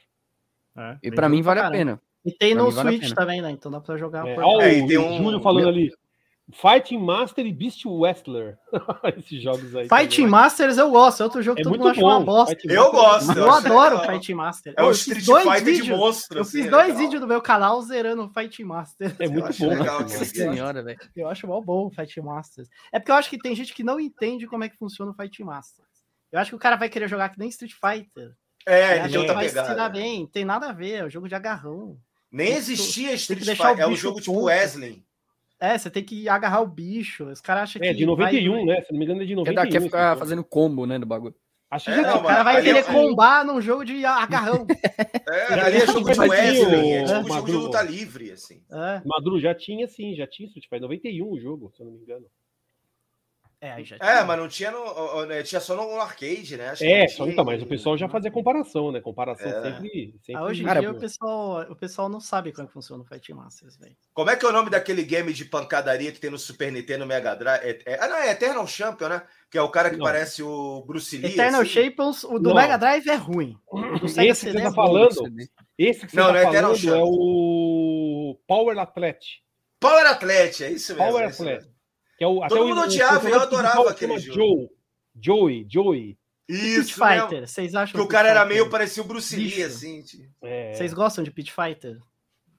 É, 0.77 0.99
e 1.03 1.11
para 1.11 1.31
mim 1.31 1.41
vale 1.41 1.61
a 1.61 1.71
pena. 1.71 2.01
E 2.23 2.31
tem 2.31 2.55
pra 2.55 2.65
no 2.65 2.71
Switch 2.71 3.03
vale 3.03 3.15
também, 3.15 3.41
né? 3.41 3.51
Então 3.51 3.73
dá 3.73 3.81
pra 3.81 3.97
jogar. 3.97 4.27
É, 4.27 4.35
por... 4.35 4.45
oh, 4.45 4.61
é, 4.61 4.87
tem 4.87 4.99
um 4.99 5.17
Júlio 5.17 5.41
falando 5.41 5.69
ali. 5.69 5.91
Fighting 6.53 6.99
Master 6.99 7.47
e 7.47 7.53
Beast 7.53 7.85
Wrestler. 7.85 8.59
Esses 9.17 9.43
jogos 9.43 9.75
aí. 9.75 9.89
Fighting 9.89 10.23
também. 10.23 10.31
Masters 10.31 10.79
eu 10.79 10.91
gosto. 10.91 11.21
É 11.21 11.25
outro 11.25 11.43
jogo 11.43 11.59
é 11.59 11.63
que 11.63 11.69
todo 11.69 11.79
mundo 11.79 11.89
acha 11.89 12.01
uma 12.01 12.21
bosta. 12.21 12.57
Eu 12.65 12.91
gosto. 12.91 13.33
Eu, 13.33 13.45
eu 13.45 13.53
adoro 13.53 13.97
o 13.97 14.01
Fighting 14.01 14.35
Master. 14.35 14.75
É 14.77 14.83
o 14.83 14.91
Street 14.91 15.25
Fighter 15.25 15.65
vídeos, 15.65 15.85
de 15.85 15.93
monstro. 15.93 16.39
Eu 16.39 16.45
fiz 16.45 16.61
assim, 16.61 16.71
dois 16.71 16.97
vídeos 16.97 17.21
no 17.21 17.27
meu 17.27 17.41
canal 17.41 17.81
zerando 17.83 18.25
o 18.25 18.29
Fighting 18.29 18.65
Master. 18.65 19.15
É 19.19 19.29
muito 19.29 19.59
bom. 19.59 19.69
Legal, 19.69 20.09
senhora, 20.09 20.83
velho. 20.83 20.99
Eu 21.15 21.29
acho 21.29 21.47
mal 21.47 21.63
bom 21.63 21.87
o 21.87 21.91
Fighting 21.91 22.23
Masters. 22.23 22.69
É 22.93 22.99
porque 22.99 23.11
eu 23.11 23.17
acho 23.17 23.31
que 23.31 23.39
tem 23.39 23.55
gente 23.55 23.75
que 23.75 23.85
não 23.85 24.01
entende 24.01 24.47
como 24.47 24.65
é 24.65 24.69
que 24.69 24.77
funciona 24.77 25.13
o 25.13 25.15
Fighting 25.15 25.45
Masters. 25.45 25.89
Eu 26.33 26.39
acho 26.39 26.51
que 26.51 26.57
o 26.57 26.61
cara 26.61 26.77
vai 26.77 26.89
querer 26.89 27.09
jogar 27.09 27.29
que 27.31 27.39
nem 27.39 27.49
Street 27.49 27.73
Fighter. 27.73 28.33
É, 28.67 28.99
ele 28.99 29.09
já 29.09 29.27
tá 29.27 29.33
vai 29.33 29.49
se 29.49 29.55
dar 29.55 29.89
bem. 29.89 30.27
Tem 30.27 30.45
nada 30.45 30.71
a 30.71 30.73
ver. 30.73 30.93
É 30.93 31.05
um 31.05 31.11
jogo 31.11 31.29
de 31.29 31.35
agarrão. 31.35 31.99
Nem 32.31 32.53
existia 32.53 33.13
Street 33.15 33.45
Fighter. 33.45 33.81
É 33.81 33.87
um 33.87 33.97
jogo 33.97 34.21
tipo 34.21 34.43
Wesley. 34.43 35.05
É, 35.61 35.77
você 35.77 35.91
tem 35.91 36.03
que 36.03 36.29
agarrar 36.29 36.63
o 36.63 36.67
bicho. 36.67 37.27
Os 37.27 37.41
caras 37.41 37.65
acham 37.65 37.83
é, 37.83 37.85
que. 37.85 37.91
É, 37.91 37.95
de 37.95 38.07
91, 38.07 38.53
vai... 38.53 38.65
né? 38.65 38.83
Se 38.83 38.93
não 38.93 38.99
me 38.99 39.05
engano, 39.05 39.23
é 39.23 39.27
de 39.27 39.35
91. 39.35 39.63
Quer, 39.63 39.71
quer 39.71 39.83
ficar 39.83 40.17
fazendo 40.17 40.43
combo, 40.43 40.87
né, 40.87 40.99
do 40.99 41.07
bagulho. 41.07 41.35
Acho 41.71 41.85
que 41.85 41.93
é, 41.93 42.03
não, 42.03 42.17
o 42.17 42.25
cara 42.25 42.43
vai 42.43 42.63
querer 42.63 42.81
é... 42.81 42.83
combar 42.83 43.45
num 43.45 43.61
jogo 43.61 43.85
de 43.85 44.05
agarrão. 44.05 44.67
É, 45.31 45.55
ali 45.55 45.77
é 45.77 45.87
jogo 45.87 46.13
de 46.13 46.19
Wesley, 46.19 46.93
é 46.93 47.05
tipo 47.05 47.29
jogo 47.29 47.47
de 47.47 47.53
luta 47.53 47.83
livre, 47.83 48.33
assim. 48.33 48.61
É. 48.69 49.01
Madru 49.07 49.39
já 49.39 49.55
tinha, 49.55 49.87
sim, 49.87 50.13
já 50.17 50.27
tinha 50.27 50.49
Street 50.49 50.65
Fighter 50.65 50.83
91 50.83 51.31
o 51.31 51.39
jogo, 51.39 51.73
se 51.73 51.81
eu 51.81 51.87
não 51.87 51.93
me 51.93 52.01
engano. 52.01 52.27
É, 53.63 53.73
aí 53.73 53.85
já 53.85 53.97
é 53.97 54.25
mas 54.25 54.39
não 54.39 54.49
tinha 54.49 54.71
no. 54.71 55.27
Né, 55.27 55.43
tinha 55.43 55.61
só 55.61 55.77
no 55.77 56.01
arcade, 56.01 56.57
né? 56.57 56.71
Acho 56.71 56.83
é, 56.83 57.07
só, 57.09 57.27
então, 57.27 57.45
mas 57.45 57.63
o 57.63 57.67
pessoal 57.67 57.95
já 57.95 58.09
fazia 58.09 58.31
comparação, 58.31 58.91
né? 58.91 59.03
Comparação 59.03 59.47
é. 59.47 59.63
sempre. 59.63 60.15
sempre... 60.23 60.43
Ah, 60.43 60.45
hoje 60.45 60.63
em 60.63 60.65
Cara, 60.65 60.81
dia 60.81 60.91
o 60.91 60.99
pessoal, 60.99 61.61
o 61.71 61.77
pessoal 61.77 62.09
não 62.09 62.21
sabe 62.21 62.53
como 62.53 62.65
é 62.65 62.67
que 62.69 62.73
funciona 62.73 63.03
o 63.03 63.07
Fight 63.07 63.35
Masters, 63.35 63.77
velho. 63.77 63.95
Como 64.15 64.31
é 64.31 64.37
que 64.37 64.47
é 64.47 64.49
o 64.49 64.53
nome 64.53 64.71
daquele 64.71 65.03
game 65.03 65.31
de 65.35 65.45
pancadaria 65.45 66.11
que 66.11 66.19
tem 66.19 66.31
no 66.31 66.39
Super 66.39 66.73
Nintendo 66.73 67.05
Mega 67.05 67.35
Drive? 67.35 67.63
É, 67.63 67.79
é, 67.85 67.99
ah, 68.03 68.09
não, 68.09 68.17
é 68.17 68.31
Eternal 68.31 68.67
Champion, 68.67 69.09
né? 69.11 69.23
Que 69.51 69.59
é 69.59 69.63
o 69.63 69.69
cara 69.69 69.91
que 69.91 69.97
não. 69.99 70.07
parece 70.07 70.43
o 70.43 70.83
Bruce 70.87 71.19
Lee. 71.19 71.33
Eternal 71.33 71.61
assim. 71.61 71.71
Champions, 71.71 72.25
o 72.25 72.39
do 72.39 72.49
não. 72.49 72.57
Mega 72.57 72.79
Drive 72.79 73.09
é 73.09 73.17
ruim. 73.17 73.59
Esse 74.03 74.47
que 74.47 74.53
você 74.53 74.55
tá 74.55 74.69
é 74.69 74.73
falando. 74.73 75.11
Esse 75.77 76.07
que 76.07 76.13
você 76.13 76.17
não, 76.17 76.27
tá 76.29 76.33
não 76.33 76.39
é 76.39 76.45
falando 76.45 76.95
é 76.95 77.03
o 77.03 78.39
Power 78.47 78.79
Athlete. 78.79 79.43
Power 79.79 80.07
Athlete, 80.07 80.65
é 80.65 80.71
isso 80.71 80.95
mesmo. 80.95 81.07
Power 81.07 81.25
é 81.25 81.27
Athlete. 81.27 81.80
Que 82.21 82.25
é 82.25 82.27
o, 82.27 82.47
Todo 82.47 82.69
mundo 82.69 82.83
odiava, 82.83 83.31
eu 83.31 83.41
adorava 83.41 83.89
aquele 83.89 84.19
jogo. 84.19 84.37
Joe, 84.37 84.71
Joey, 85.19 85.67
Joey. 85.67 86.19
Isso, 86.47 86.81
Pit 86.81 86.95
Fighter, 86.95 87.49
vocês 87.49 87.75
acham 87.75 87.99
que 87.99 88.07
o 88.07 88.07
cara 88.07 88.29
era 88.29 88.45
meio 88.45 88.69
parecia 88.69 89.03
o 89.03 89.07
Bruce 89.07 89.35
Lee, 89.35 89.63
assim. 89.63 90.05
É. 90.43 90.75
Vocês 90.75 90.93
gostam 90.93 91.25
de 91.25 91.31
Pit 91.31 91.51
Fighter? 91.51 91.99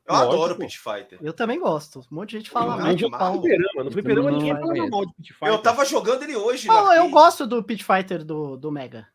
Eu 0.07 0.15
Lógico. 0.15 0.33
adoro 0.33 0.55
Pit 0.57 0.79
Fighter. 0.79 1.19
Eu 1.21 1.31
também 1.31 1.59
gosto. 1.59 1.99
Um 2.11 2.15
monte 2.15 2.31
de 2.31 2.38
gente 2.38 2.49
fala 2.49 2.75
mal. 2.75 2.88
No 2.88 2.97
fliperama, 2.97 3.83
no 3.83 3.91
fliperama 3.91 4.31
ninguém 4.31 4.55
fala 4.55 4.89
mal 4.89 5.05
de 5.05 5.13
Pit 5.13 5.33
Fighter. 5.33 5.53
Eu 5.53 5.61
tava 5.61 5.85
jogando 5.85 6.23
ele 6.23 6.35
hoje. 6.35 6.67
Não, 6.67 6.91
eu 6.91 7.07
gosto 7.11 7.45
do 7.45 7.63
Pit 7.63 7.83
Fighter 7.83 8.23
do, 8.23 8.57
do 8.57 8.71
Mega. 8.71 9.07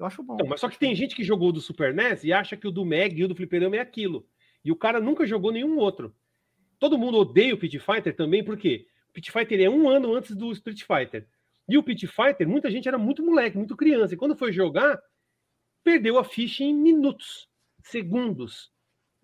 Eu 0.00 0.06
acho 0.06 0.20
bom. 0.20 0.36
Não, 0.36 0.48
mas 0.48 0.58
só 0.58 0.68
que 0.68 0.80
tem 0.80 0.96
gente 0.96 1.14
que 1.14 1.22
jogou 1.22 1.52
do 1.52 1.60
Super 1.60 1.94
NES 1.94 2.24
e 2.24 2.32
acha 2.32 2.56
que 2.56 2.66
o 2.66 2.72
do 2.72 2.84
Mega 2.84 3.14
e 3.14 3.22
o 3.22 3.28
do 3.28 3.36
fliperama 3.36 3.76
é 3.76 3.80
aquilo. 3.80 4.26
E 4.64 4.72
o 4.72 4.76
cara 4.76 5.00
nunca 5.00 5.24
jogou 5.24 5.52
nenhum 5.52 5.78
outro. 5.78 6.12
Todo 6.76 6.98
mundo 6.98 7.18
odeia 7.18 7.54
o 7.54 7.58
Pit 7.58 7.78
Fighter 7.78 8.16
também, 8.16 8.42
por 8.44 8.56
quê? 8.56 8.88
Pit 9.16 9.32
Fighter 9.32 9.62
é 9.62 9.70
um 9.70 9.88
ano 9.88 10.14
antes 10.14 10.36
do 10.36 10.52
Street 10.52 10.82
Fighter. 10.82 11.26
E 11.66 11.78
o 11.78 11.82
Pit 11.82 12.06
Fighter, 12.06 12.46
muita 12.46 12.70
gente 12.70 12.86
era 12.86 12.98
muito 12.98 13.24
moleque, 13.24 13.56
muito 13.56 13.74
criança. 13.74 14.12
E 14.12 14.16
quando 14.16 14.36
foi 14.36 14.52
jogar, 14.52 15.00
perdeu 15.82 16.18
a 16.18 16.24
ficha 16.24 16.62
em 16.62 16.74
minutos, 16.74 17.48
segundos. 17.82 18.70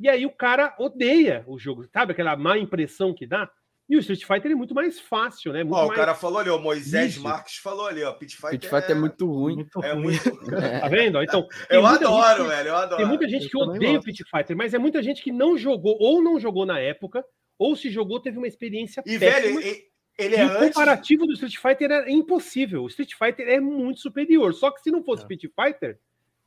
E 0.01 0.09
aí 0.09 0.25
o 0.25 0.31
cara 0.31 0.75
odeia 0.79 1.45
o 1.47 1.59
jogo, 1.59 1.87
sabe 1.93 2.13
aquela 2.13 2.35
má 2.35 2.57
impressão 2.57 3.13
que 3.13 3.27
dá? 3.27 3.51
E 3.87 3.95
o 3.95 3.99
Street 3.99 4.25
Fighter 4.25 4.53
é 4.53 4.55
muito 4.55 4.75
mais 4.75 4.99
fácil, 4.99 5.53
né? 5.53 5.63
Muito 5.63 5.77
ó, 5.77 5.81
mais... 5.81 5.91
O 5.91 5.95
cara 5.95 6.15
falou 6.15 6.39
ali, 6.39 6.49
o 6.49 6.59
Moisés 6.59 7.19
Marques 7.19 7.57
falou 7.57 7.87
ali, 7.87 8.03
ó. 8.03 8.15
Pit 8.15 8.35
Fighter, 8.35 8.51
Pit 8.53 8.69
Fighter 8.71 8.91
é... 8.91 8.93
é... 8.93 8.95
muito 8.95 9.27
ruim. 9.27 9.57
Muito 9.57 9.85
é 9.85 9.95
muito. 9.95 10.25
tá 10.81 10.89
vendo? 10.89 11.21
Então, 11.23 11.47
eu 11.69 11.85
adoro, 11.85 12.49
velho. 12.49 12.69
Eu 12.69 12.77
adoro. 12.77 12.97
Tem 12.97 13.07
muita 13.07 13.29
gente 13.29 13.47
que 13.47 13.59
odeia 13.59 13.99
o 13.99 14.03
Pit 14.03 14.25
Fighter, 14.25 14.57
mas 14.57 14.73
é 14.73 14.79
muita 14.79 15.03
gente 15.03 15.23
que 15.23 15.31
não 15.31 15.59
jogou 15.59 15.99
ou 16.01 16.23
não 16.23 16.41
jogou 16.41 16.65
na 16.65 16.81
época, 16.81 17.23
ou 17.59 17.77
se 17.77 17.91
jogou, 17.91 18.21
teve 18.21 18.39
uma 18.39 18.49
experiência 18.49 19.03
e, 19.07 19.19
péssima. 19.19 19.61
Velho, 19.61 19.93
ele 20.19 20.37
é 20.37 20.45
e 20.45 20.47
o 20.47 20.59
comparativo 20.59 21.27
do 21.27 21.33
Street 21.33 21.57
Fighter 21.57 21.91
é 21.91 22.11
impossível. 22.11 22.83
O 22.83 22.89
Street 22.89 23.15
Fighter 23.15 23.49
é 23.49 23.61
muito 23.61 24.01
superior. 24.01 24.53
Só 24.55 24.71
que 24.71 24.83
se 24.83 24.91
não 24.91 25.03
fosse 25.03 25.25
é. 25.25 25.27
Street 25.33 25.53
Fighter, 25.55 25.99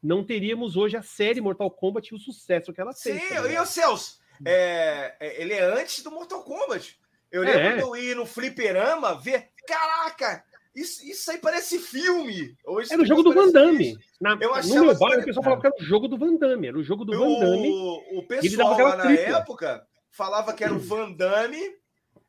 não 0.01 0.23
teríamos 0.23 0.75
hoje 0.77 0.95
a 0.95 1.01
série 1.01 1.41
Mortal 1.41 1.71
Kombat 1.71 2.13
e 2.13 2.15
o 2.15 2.19
sucesso 2.19 2.71
que 2.71 2.79
ela 2.79 2.93
tem. 2.93 3.19
Sim, 3.19 3.27
tá 3.27 3.51
e 3.51 3.57
o 3.57 3.65
Celso, 3.65 4.19
é, 4.45 5.15
é, 5.19 5.41
ele 5.41 5.53
é 5.53 5.63
antes 5.63 6.03
do 6.03 6.11
Mortal 6.11 6.43
Kombat. 6.43 6.97
Eu 7.31 7.41
lembro 7.41 7.59
é. 7.59 7.75
de 7.75 7.81
eu 7.81 7.95
ir 7.95 8.15
no 8.15 8.25
fliperama 8.25 9.19
ver. 9.19 9.49
Caraca! 9.67 10.43
Isso, 10.75 11.05
isso 11.05 11.31
aí 11.31 11.37
parece 11.37 11.79
filme. 11.79 12.55
Hoje 12.65 12.93
era 12.93 13.01
o 13.01 13.05
jogo 13.05 13.23
do 13.23 13.33
Van 13.33 13.49
Damme. 13.49 13.97
Na, 14.19 14.37
eu 14.41 14.53
achava 14.53 14.75
no 14.75 14.85
meu 14.87 14.97
bairro, 14.97 15.21
o 15.21 15.25
pessoal 15.25 15.43
falava 15.43 15.61
que 15.61 15.67
era 15.67 15.75
o 15.79 15.83
jogo 15.83 16.07
do 16.07 16.17
Van 16.17 16.35
Damme. 16.35 16.67
Era 16.67 16.77
o 16.77 16.83
jogo 16.83 17.05
do 17.05 17.13
o, 17.13 17.17
Van 17.17 17.39
Damme. 17.39 17.69
O 18.11 18.23
pessoal 18.27 18.77
lá 18.77 18.97
na 18.97 19.05
tripla. 19.05 19.37
época 19.37 19.87
falava 20.15 20.53
que 20.53 20.63
era 20.63 20.73
o 20.73 20.79
Van 20.79 21.11
Damme, 21.11 21.61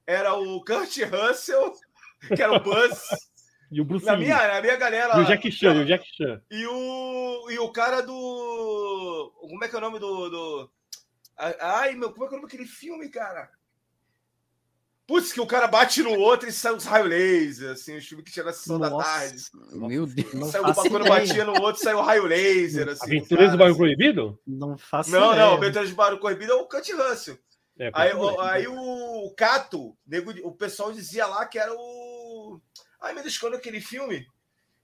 era 0.07 0.35
o 0.35 0.65
Kurt 0.65 0.97
Russell, 1.05 1.73
que 2.35 2.43
era 2.43 2.53
o 2.53 2.61
Buzz. 2.61 3.01
E 3.69 3.81
o 3.81 3.85
Bruce 3.85 4.07
na 4.07 4.13
Lee. 4.13 4.27
Minha, 4.27 4.47
na 4.47 4.61
minha 4.61 4.77
galera. 4.77 5.19
E 5.19 5.23
o 5.23 5.25
Jack 5.25 5.51
Chan, 5.51 5.81
o 5.81 5.85
Jack 5.85 6.07
Chan. 6.17 6.41
E 6.49 6.65
o, 6.69 7.51
e 7.51 7.59
o 7.59 7.69
cara 7.73 8.01
do. 8.01 9.33
Como 9.41 9.65
é 9.65 9.69
que 9.69 9.75
é 9.75 9.79
o 9.79 9.81
nome 9.81 9.99
do. 9.99 10.31
do... 10.31 10.71
Ai, 11.37 11.97
meu, 11.97 12.13
como 12.13 12.25
é 12.25 12.29
que 12.29 12.35
é 12.35 12.39
o 12.39 12.41
nome 12.41 12.49
daquele 12.53 12.69
filme, 12.69 13.09
cara? 13.09 13.51
Putz, 15.07 15.33
que 15.33 15.41
o 15.41 15.47
cara 15.47 15.69
bate 15.69 16.03
no 16.03 16.19
outro 16.19 16.49
e 16.49 16.53
sai 16.53 16.75
os 16.75 16.85
raios 16.85 17.09
laser, 17.09 17.71
assim, 17.71 17.97
o 17.97 18.03
filme 18.03 18.25
que 18.25 18.33
tinha 18.33 18.45
na 18.45 18.53
sessão 18.53 18.79
Nossa, 18.79 18.97
da 18.97 19.03
tarde. 19.03 19.43
Meu 19.73 20.07
Deus. 20.07 20.35
Não 20.35 20.49
saiu, 20.49 20.65
quando 20.75 21.09
batia 21.09 21.45
no 21.45 21.61
outro, 21.61 21.83
saiu 21.83 21.99
o 21.99 22.03
raio 22.03 22.25
laser. 22.25 22.89
Assim, 22.89 23.05
Aventuras 23.05 23.53
do 23.53 23.59
Bairro 23.59 23.77
Proibido? 23.77 24.39
Não 24.47 24.77
faço 24.77 25.11
Não, 25.11 25.33
ideia. 25.33 25.47
não, 25.47 25.55
Aventuras 25.55 25.91
do 25.91 25.97
Bairro 25.97 26.19
Proibido 26.19 26.53
é 26.53 26.55
o 26.57 26.67
Cut 26.67 26.93
Russell. 26.93 27.39
É, 27.79 27.91
aí, 27.93 28.15
o, 28.15 28.41
aí 28.41 28.67
o 28.67 29.35
Cato, 29.37 29.97
o 30.43 30.53
pessoal 30.53 30.93
dizia 30.93 31.27
lá 31.27 31.45
que 31.47 31.59
era 31.59 31.73
o. 31.75 32.61
Ai, 33.01 33.13
meu 33.13 33.23
Deus, 33.23 33.37
quando 33.37 33.55
aquele 33.55 33.81
filme? 33.81 34.27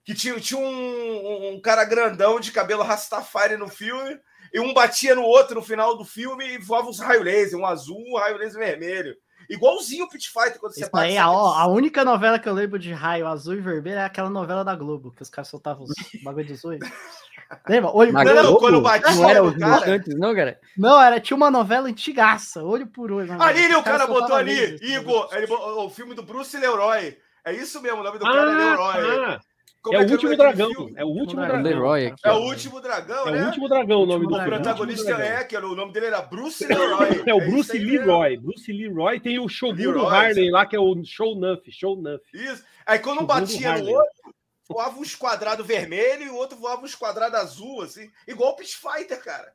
Que 0.05 0.14
tinha, 0.14 0.39
tinha 0.40 0.60
um, 0.60 1.55
um 1.55 1.60
cara 1.60 1.85
grandão 1.85 2.40
de 2.40 2.51
cabelo 2.51 2.82
Rastafari 2.82 3.56
no 3.56 3.69
filme, 3.69 4.19
e 4.52 4.60
um 4.60 4.74
batia 4.74 5.14
no 5.14 5.23
outro 5.23 5.55
no 5.55 5.62
final 5.62 5.97
do 5.97 6.05
filme 6.05 6.55
e 6.55 6.59
voava 6.59 6.90
os 6.90 6.98
raios 6.98 7.24
laser, 7.24 7.59
um 7.59 7.64
azul, 7.64 7.98
um 7.98 8.19
raio 8.19 8.36
laser 8.36 8.60
vermelho. 8.60 9.16
Igualzinho 9.48 10.05
o 10.05 10.09
Pit 10.09 10.31
Fighter 10.31 10.59
quando 10.59 10.74
você 10.74 10.89
bate. 10.89 11.06
Aí, 11.06 11.19
a, 11.19 11.24
a, 11.24 11.66
única 11.66 12.05
novela 12.05 12.39
que 12.39 12.48
eu 12.48 12.52
lembro 12.52 12.78
de 12.78 12.93
raio 12.93 13.27
azul 13.27 13.55
e 13.55 13.60
vermelho 13.60 13.98
é 13.98 14.05
aquela 14.05 14.31
novela 14.31 14.64
da 14.64 14.74
Globo, 14.74 15.12
que 15.12 15.23
os 15.23 15.31
caras 15.31 15.48
soltavam 15.48 15.85
os 15.85 15.93
bagulho 16.23 16.47
dos 16.47 16.64
olhos. 16.64 16.89
Lembra? 17.69 17.91
Olho 17.91 18.12
por 18.12 18.27
olho. 18.27 18.57
Quando 18.57 18.81
batia 18.81 19.15
não 19.15 19.29
era 19.29 19.59
cara. 19.59 19.91
Antes, 19.91 20.15
não, 20.19 20.35
cara. 20.35 20.61
Não, 20.77 21.03
era, 21.03 21.20
tinha 21.20 21.37
uma 21.37 21.51
novela 21.51 21.89
antigaça, 21.89 22.62
olho 22.62 22.87
por 22.87 23.11
olho. 23.12 23.41
Ali, 23.41 23.74
o 23.74 23.83
cara 23.83 24.07
botou 24.07 24.37
ali, 24.37 24.77
Igor, 24.83 25.29
ele, 25.33 25.47
o 25.53 25.91
filme 25.91 26.15
do 26.15 26.23
Bruce 26.23 26.57
Leroy. 26.57 27.16
É 27.45 27.53
isso 27.53 27.83
mesmo, 27.83 28.01
o 28.01 28.05
nome 28.05 28.19
do 28.19 28.24
cara 28.24 28.37
é 28.37 28.41
ah, 28.41 28.53
é 28.53 28.70
Leroy. 28.70 29.24
Ah. 29.24 29.41
Como 29.83 29.99
é, 29.99 30.03
é 30.03 30.07
o 30.07 30.11
último 30.12 30.37
dragão. 30.37 30.70
É 30.95 31.05
o 31.05 31.09
último 31.09 31.43
dragão. 31.43 31.62
Leroy 31.62 32.07
aqui, 32.07 32.20
é 32.24 32.33
o 32.33 32.37
último 32.37 32.81
dragão, 32.81 33.27
né? 33.27 33.39
É 33.39 33.43
o 33.43 33.47
último 33.47 33.69
dragão 33.69 34.03
o 34.03 34.07
nome 34.07 34.27
do 34.29 34.35
O 34.37 34.45
protagonista 34.45 35.11
é, 35.11 35.43
que 35.43 35.57
o 35.57 35.74
nome 35.74 35.93
dele 35.93 36.07
era 36.07 36.23
Bruce 36.23 36.65
Leroy. 36.65 37.23
é 37.27 37.35
o 37.35 37.41
Bruce 37.41 37.77
Leroy. 37.77 38.37
Bruce 38.37 38.73
Leroy 38.73 39.19
tem 39.19 39.41
o 39.41 39.49
Shogun 39.49 39.93
do 39.93 40.07
Harley 40.07 40.51
lá, 40.51 40.65
que 40.65 40.77
é 40.77 40.79
o 40.79 40.95
Show 41.05 41.35
Nuff. 41.35 41.69
Show 41.73 41.97
Nuff. 41.97 42.23
Isso. 42.33 42.65
Aí 42.87 43.01
quando 43.01 43.27
batia 43.27 43.77
no 43.79 43.91
outro, 43.91 44.35
voava 44.73 44.99
um 44.99 45.03
esquadrado 45.03 45.65
vermelho 45.65 46.24
e 46.24 46.31
o 46.31 46.35
outro 46.35 46.57
voava 46.59 46.82
um 46.82 46.86
esquadrado 46.86 47.36
azul, 47.36 47.82
assim. 47.82 48.11
Igual 48.27 48.53
o 48.53 48.57
Pit 48.57 48.77
Fighter, 48.77 49.23
cara. 49.23 49.53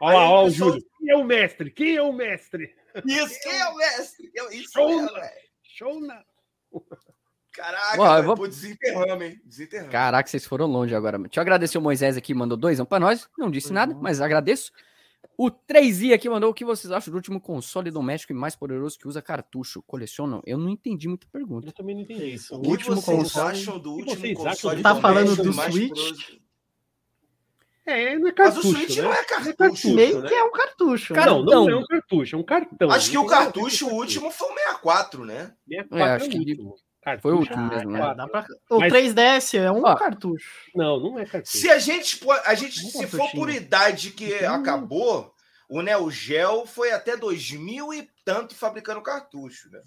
Olha 0.00 0.16
lá, 0.16 0.30
olha 0.30 0.48
o 0.48 0.50
Júlio. 0.50 0.82
Quem 0.98 1.10
é 1.10 1.16
o 1.16 1.24
mestre? 1.24 1.70
Quem 1.70 1.96
é 1.96 2.02
o 2.02 2.12
mestre? 2.12 2.74
Isso, 3.04 3.38
quem 3.42 3.58
é 3.58 3.68
o 3.68 3.76
mestre? 3.76 4.32
Isso 4.52 4.72
Show, 4.72 5.16
é, 5.16 5.42
Show 5.62 6.00
Caraca, 7.52 7.96
Bom, 7.96 8.22
vou... 8.22 8.36
pô, 8.36 8.46
desenterramos, 8.46 9.24
hein? 9.24 9.40
Desenterramos. 9.44 9.92
Caraca, 9.92 10.28
vocês 10.28 10.46
foram 10.46 10.66
longe 10.66 10.94
agora. 10.94 11.18
Deixa 11.18 11.38
eu 11.38 11.42
agradecer 11.42 11.78
o 11.78 11.82
Moisés 11.82 12.16
aqui, 12.16 12.32
mandou 12.32 12.56
dois 12.56 12.80
para 12.82 13.00
nós. 13.00 13.28
Não 13.36 13.50
disse 13.50 13.72
nada, 13.72 13.94
mas 13.94 14.20
agradeço. 14.20 14.72
O 15.42 15.50
3i 15.50 16.12
aqui 16.12 16.28
mandou 16.28 16.50
o 16.50 16.52
que 16.52 16.66
vocês 16.66 16.92
acham 16.92 17.10
do 17.10 17.16
último 17.16 17.40
console 17.40 17.90
doméstico 17.90 18.30
e 18.30 18.36
mais 18.36 18.54
poderoso 18.54 18.98
que 18.98 19.08
usa 19.08 19.22
cartucho? 19.22 19.82
Colecionam? 19.86 20.42
Eu 20.44 20.58
não 20.58 20.68
entendi 20.68 21.08
muita 21.08 21.26
pergunta. 21.32 21.66
Eu 21.66 21.72
também 21.72 21.94
não 21.94 22.02
entendi 22.02 22.34
isso. 22.34 22.54
O, 22.54 22.58
o 22.58 22.68
último 22.68 23.02
console. 23.02 23.52
acham 23.52 23.78
do 23.78 23.90
último 23.90 24.34
console? 24.34 24.82
Tá 24.82 24.94
falando 24.96 25.34
do 25.34 25.50
Switch? 25.50 26.40
É, 27.86 28.18
não 28.18 28.28
é 28.28 28.32
cartucho. 28.32 28.66
Mas 28.68 28.74
o 28.74 28.76
Switch 28.76 28.96
né? 28.98 29.02
não 29.02 29.12
é 29.14 29.24
cartucho. 29.24 29.94
Meio 29.94 30.20
né? 30.20 30.28
que 30.28 30.34
é 30.34 30.44
um 30.44 30.52
cartucho. 30.52 31.14
Né? 31.14 31.24
Não, 31.24 31.42
não 31.42 31.70
é 31.70 31.76
um 31.76 31.86
cartucho, 31.86 32.36
é 32.36 32.38
um 32.38 32.42
cartão. 32.42 32.90
Acho 32.90 33.10
que 33.10 33.16
o 33.16 33.24
cartucho, 33.24 33.88
o 33.88 33.94
último 33.94 34.30
foi 34.30 34.46
o 34.46 34.54
64, 34.54 35.24
né? 35.24 35.54
64 35.66 35.96
é, 35.96 36.16
acho 36.16 36.26
é 36.26 36.28
que 36.28 36.38
Cartucho, 37.02 37.22
Foi 37.22 37.32
o 37.32 37.38
último 37.38 37.66
mesmo, 37.68 37.90
né? 37.92 38.14
Pra... 38.30 38.46
O 38.68 38.78
Mas... 38.78 38.92
3DS 38.92 39.58
é 39.58 39.70
um 39.70 39.82
cartucho. 39.82 40.50
Não, 40.74 41.00
não 41.00 41.18
é 41.18 41.24
cartucho. 41.24 41.56
Se 41.56 41.70
a 41.70 41.78
gente, 41.78 42.20
a 42.44 42.54
gente 42.54 42.78
se 42.78 43.06
for 43.06 43.30
por 43.30 43.48
idade 43.48 44.10
que 44.10 44.44
hum. 44.44 44.52
acabou, 44.52 45.34
o 45.68 45.80
Neo 45.80 46.10
Geo 46.10 46.66
foi 46.66 46.92
até 46.92 47.16
2000 47.16 47.94
e 47.94 48.08
tanto 48.24 48.54
fabricando 48.54 49.00
cartucho, 49.02 49.70
né? 49.70 49.80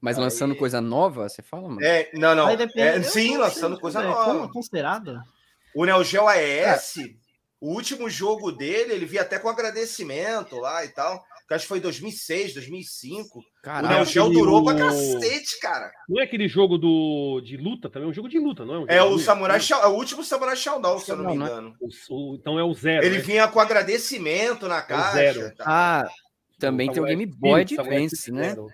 Mas 0.00 0.16
lançando 0.18 0.52
Aí... 0.52 0.58
coisa 0.58 0.80
nova, 0.80 1.28
você 1.28 1.42
fala, 1.42 1.68
mano? 1.68 1.82
É, 1.82 2.10
não, 2.14 2.34
não. 2.34 2.48
É, 2.50 3.02
sim, 3.02 3.36
lançando 3.36 3.78
coisa 3.78 4.02
é, 4.02 4.06
nova. 4.06 4.48
considerado? 4.52 5.20
O 5.74 5.84
Neo 5.84 6.02
Geo 6.02 6.26
AES, 6.26 6.96
é. 6.98 7.02
o 7.60 7.72
último 7.72 8.10
jogo 8.10 8.50
dele, 8.50 8.94
ele 8.94 9.06
via 9.06 9.22
até 9.22 9.38
com 9.38 9.48
agradecimento 9.48 10.56
lá 10.56 10.84
e 10.84 10.88
tal 10.88 11.24
que 11.46 11.54
acho 11.54 11.64
que 11.64 11.68
foi 11.68 11.80
2006, 11.80 12.54
2005. 12.54 13.40
Caraca, 13.62 13.86
o 13.86 13.96
Neo 13.96 14.04
Geo 14.04 14.28
durou 14.30 14.64
pra 14.64 14.74
cacete, 14.74 15.60
cara. 15.60 15.92
Não 16.08 16.20
é 16.20 16.24
aquele 16.24 16.48
jogo 16.48 16.76
do, 16.76 17.40
de 17.40 17.56
luta 17.56 17.88
também? 17.88 18.08
É 18.08 18.10
um 18.10 18.14
jogo 18.14 18.28
de 18.28 18.38
luta, 18.38 18.64
não 18.64 18.74
é? 18.74 18.78
Um 18.78 18.86
é 18.88 19.02
o 19.02 19.18
Samurai 19.18 19.60
Shao, 19.60 19.82
é 19.82 19.86
o 19.86 19.94
último 19.94 20.24
Samurai 20.24 20.56
Shodown, 20.56 20.98
se 20.98 21.10
eu 21.10 21.16
não 21.16 21.30
me 21.30 21.38
né? 21.38 21.44
engano. 21.44 21.74
O, 21.80 21.88
o, 22.10 22.34
então 22.34 22.58
é 22.58 22.64
o 22.64 22.74
zero. 22.74 23.04
Ele 23.04 23.18
né? 23.18 23.22
vinha 23.22 23.48
com 23.48 23.60
agradecimento 23.60 24.66
na 24.66 24.82
caixa. 24.82 25.54
Tá? 25.56 25.64
Ah, 25.66 26.08
também 26.58 26.90
tem 26.90 27.02
o 27.02 27.06
Game 27.06 27.26
Boy 27.26 27.60
Advance, 27.60 28.32
né? 28.32 28.50
Zero. 28.50 28.68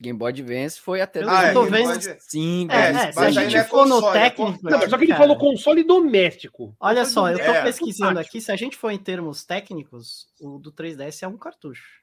Game 0.00 0.16
Boy 0.16 0.30
Advance 0.30 0.80
foi 0.80 1.00
até 1.00 1.22
ah, 1.22 1.52
2005. 1.52 2.72
É, 2.72 2.90
é, 2.90 3.12
se 3.12 3.18
a 3.18 3.30
gente 3.30 3.56
é 3.56 3.64
for 3.64 3.86
no 3.86 4.08
é 4.10 4.12
técnico. 4.12 4.58
Não, 4.62 4.88
só 4.88 4.96
que 4.96 5.04
ele 5.04 5.14
falou 5.14 5.36
console 5.36 5.82
doméstico. 5.82 6.74
Olha 6.78 7.04
só, 7.04 7.28
eu 7.30 7.38
tô 7.38 7.50
é, 7.50 7.62
pesquisando 7.62 8.20
aqui. 8.20 8.40
Se 8.40 8.52
a 8.52 8.56
gente 8.56 8.76
for 8.76 8.90
em 8.90 8.98
termos 8.98 9.44
técnicos, 9.44 10.28
o 10.40 10.58
do 10.58 10.72
3DS 10.72 11.22
é 11.22 11.28
um 11.28 11.36
cartucho. 11.36 12.02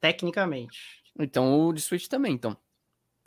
Tecnicamente. 0.00 1.02
Então 1.18 1.68
o 1.68 1.72
de 1.72 1.82
Switch 1.82 2.06
também, 2.06 2.32
então. 2.32 2.56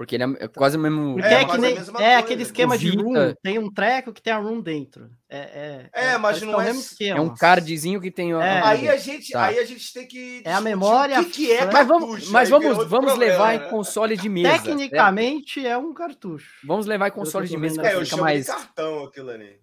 Porque 0.03 0.17
ele 0.17 0.23
é 0.37 0.47
quase 0.49 0.75
o 0.75 0.79
mesmo. 0.81 1.13
Porque 1.13 1.33
é, 1.33 1.41
é, 1.41 1.45
que 1.45 1.57
nem, 1.57 1.77
é 1.99 2.17
aquele 2.17 2.43
esquema 2.43 2.77
de 2.77 2.89
room. 2.89 3.33
Tem 3.41 3.57
um 3.57 3.73
treco 3.73 4.11
que 4.11 4.21
tem 4.21 4.33
a 4.33 4.37
room 4.37 4.59
dentro. 4.59 5.09
É, 5.29 5.89
é, 5.93 6.11
é 6.11 6.17
mas 6.17 6.41
não 6.41 6.61
é. 6.61 6.73
É 7.07 7.21
um 7.21 7.33
cardzinho 7.33 8.01
que 8.01 8.11
tem. 8.11 8.33
É. 8.33 8.61
Aí, 8.61 8.89
a 8.89 8.97
gente, 8.97 9.31
tá. 9.31 9.45
aí 9.45 9.57
a 9.57 9.65
gente 9.65 9.93
tem 9.93 10.05
que. 10.05 10.41
É 10.43 10.53
a 10.53 10.59
memória. 10.59 11.21
O 11.21 11.25
que, 11.25 11.31
que 11.31 11.51
é 11.53 11.71
mas 11.71 11.87
vamos, 11.87 12.29
mas 12.29 12.49
vamos, 12.49 12.85
vamos 12.85 13.17
levar 13.17 13.55
em 13.55 13.69
console 13.69 14.17
de 14.17 14.27
mesa. 14.27 14.61
Tecnicamente 14.61 15.65
é 15.65 15.77
um 15.77 15.93
cartucho. 15.93 16.51
Vamos 16.67 16.85
levar 16.85 17.07
em 17.07 17.11
console 17.11 17.47
de 17.47 17.55
mesa. 17.55 17.81
É, 17.81 17.95
eu 17.95 18.05
chamo 18.05 18.23
mais... 18.23 18.45
de 18.45 18.51
cartão 18.51 19.05
aquilo 19.05 19.29
ali. 19.29 19.57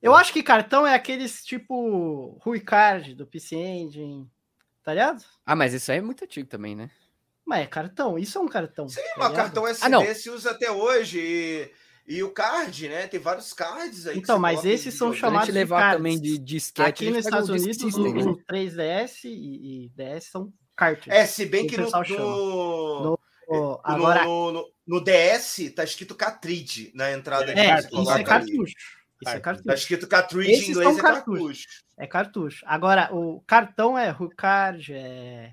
Eu 0.00 0.14
acho 0.14 0.32
que 0.32 0.42
cartão 0.42 0.86
é 0.86 0.94
aqueles 0.94 1.44
tipo 1.44 2.38
Rui 2.42 2.60
Card 2.60 3.16
do 3.16 3.26
PC 3.26 3.56
Engine. 3.56 4.30
Tá 4.84 4.94
ligado? 4.94 5.24
Ah, 5.44 5.56
mas 5.56 5.72
isso 5.72 5.90
aí 5.90 5.98
é 5.98 6.02
muito 6.02 6.24
antigo 6.24 6.48
também, 6.48 6.76
né? 6.76 6.90
Mas 7.44 7.60
é 7.60 7.66
cartão, 7.66 8.18
isso 8.18 8.38
é 8.38 8.40
um 8.40 8.48
cartão. 8.48 8.88
Sim, 8.88 9.00
tá 9.00 9.14
mas 9.18 9.32
cartão 9.34 9.66
SD 9.66 9.94
ah, 9.94 10.14
se 10.14 10.30
usa 10.30 10.52
até 10.52 10.70
hoje. 10.70 11.18
E, 11.18 12.16
e, 12.16 12.22
o 12.22 12.30
card, 12.30 12.88
né? 12.88 13.06
Tem 13.08 13.20
vários 13.20 13.52
cards 13.52 14.06
aí. 14.06 14.18
Então, 14.18 14.38
mas 14.38 14.64
esses 14.64 14.94
são 14.94 15.12
chamados 15.12 15.46
de 15.46 15.52
levar 15.52 15.80
cards. 15.80 15.96
também 15.96 16.20
de 16.20 16.38
disquete. 16.38 16.88
Aqui 16.88 17.10
nos 17.10 17.24
Estados 17.24 17.48
Unidos, 17.48 17.76
system, 17.76 18.14
né? 18.14 18.34
3DS 18.50 19.24
e, 19.24 19.86
e, 19.86 19.88
DS 19.90 20.24
são 20.30 20.52
cards. 20.76 21.08
É, 21.08 21.26
se 21.26 21.44
bem 21.46 21.66
que 21.66 21.76
no, 21.76 21.90
no, 21.90 23.18
no, 23.48 23.80
agora... 23.84 24.24
no, 24.24 24.52
no, 24.52 24.72
no, 24.86 25.04
DS 25.04 25.72
tá 25.74 25.84
escrito 25.84 26.14
cartridge 26.14 26.92
na 26.94 27.12
entrada. 27.12 27.52
É, 27.52 27.70
é 27.70 27.78
isso 27.80 28.10
é 28.10 28.22
cartucho. 28.22 28.74
Isso 29.20 29.36
é 29.36 29.40
cartucho. 29.40 29.66
Tá 29.66 29.74
escrito 29.74 30.06
cartridge 30.06 30.52
Esses 30.52 30.68
em 30.68 30.70
inglês, 30.70 30.98
é 30.98 31.00
cartucho. 31.00 31.66
É 31.98 32.06
cartucho. 32.06 32.64
Agora, 32.66 33.08
o 33.12 33.40
cartão 33.42 33.96
é 33.96 34.14
card, 34.36 34.92
é 34.94 35.52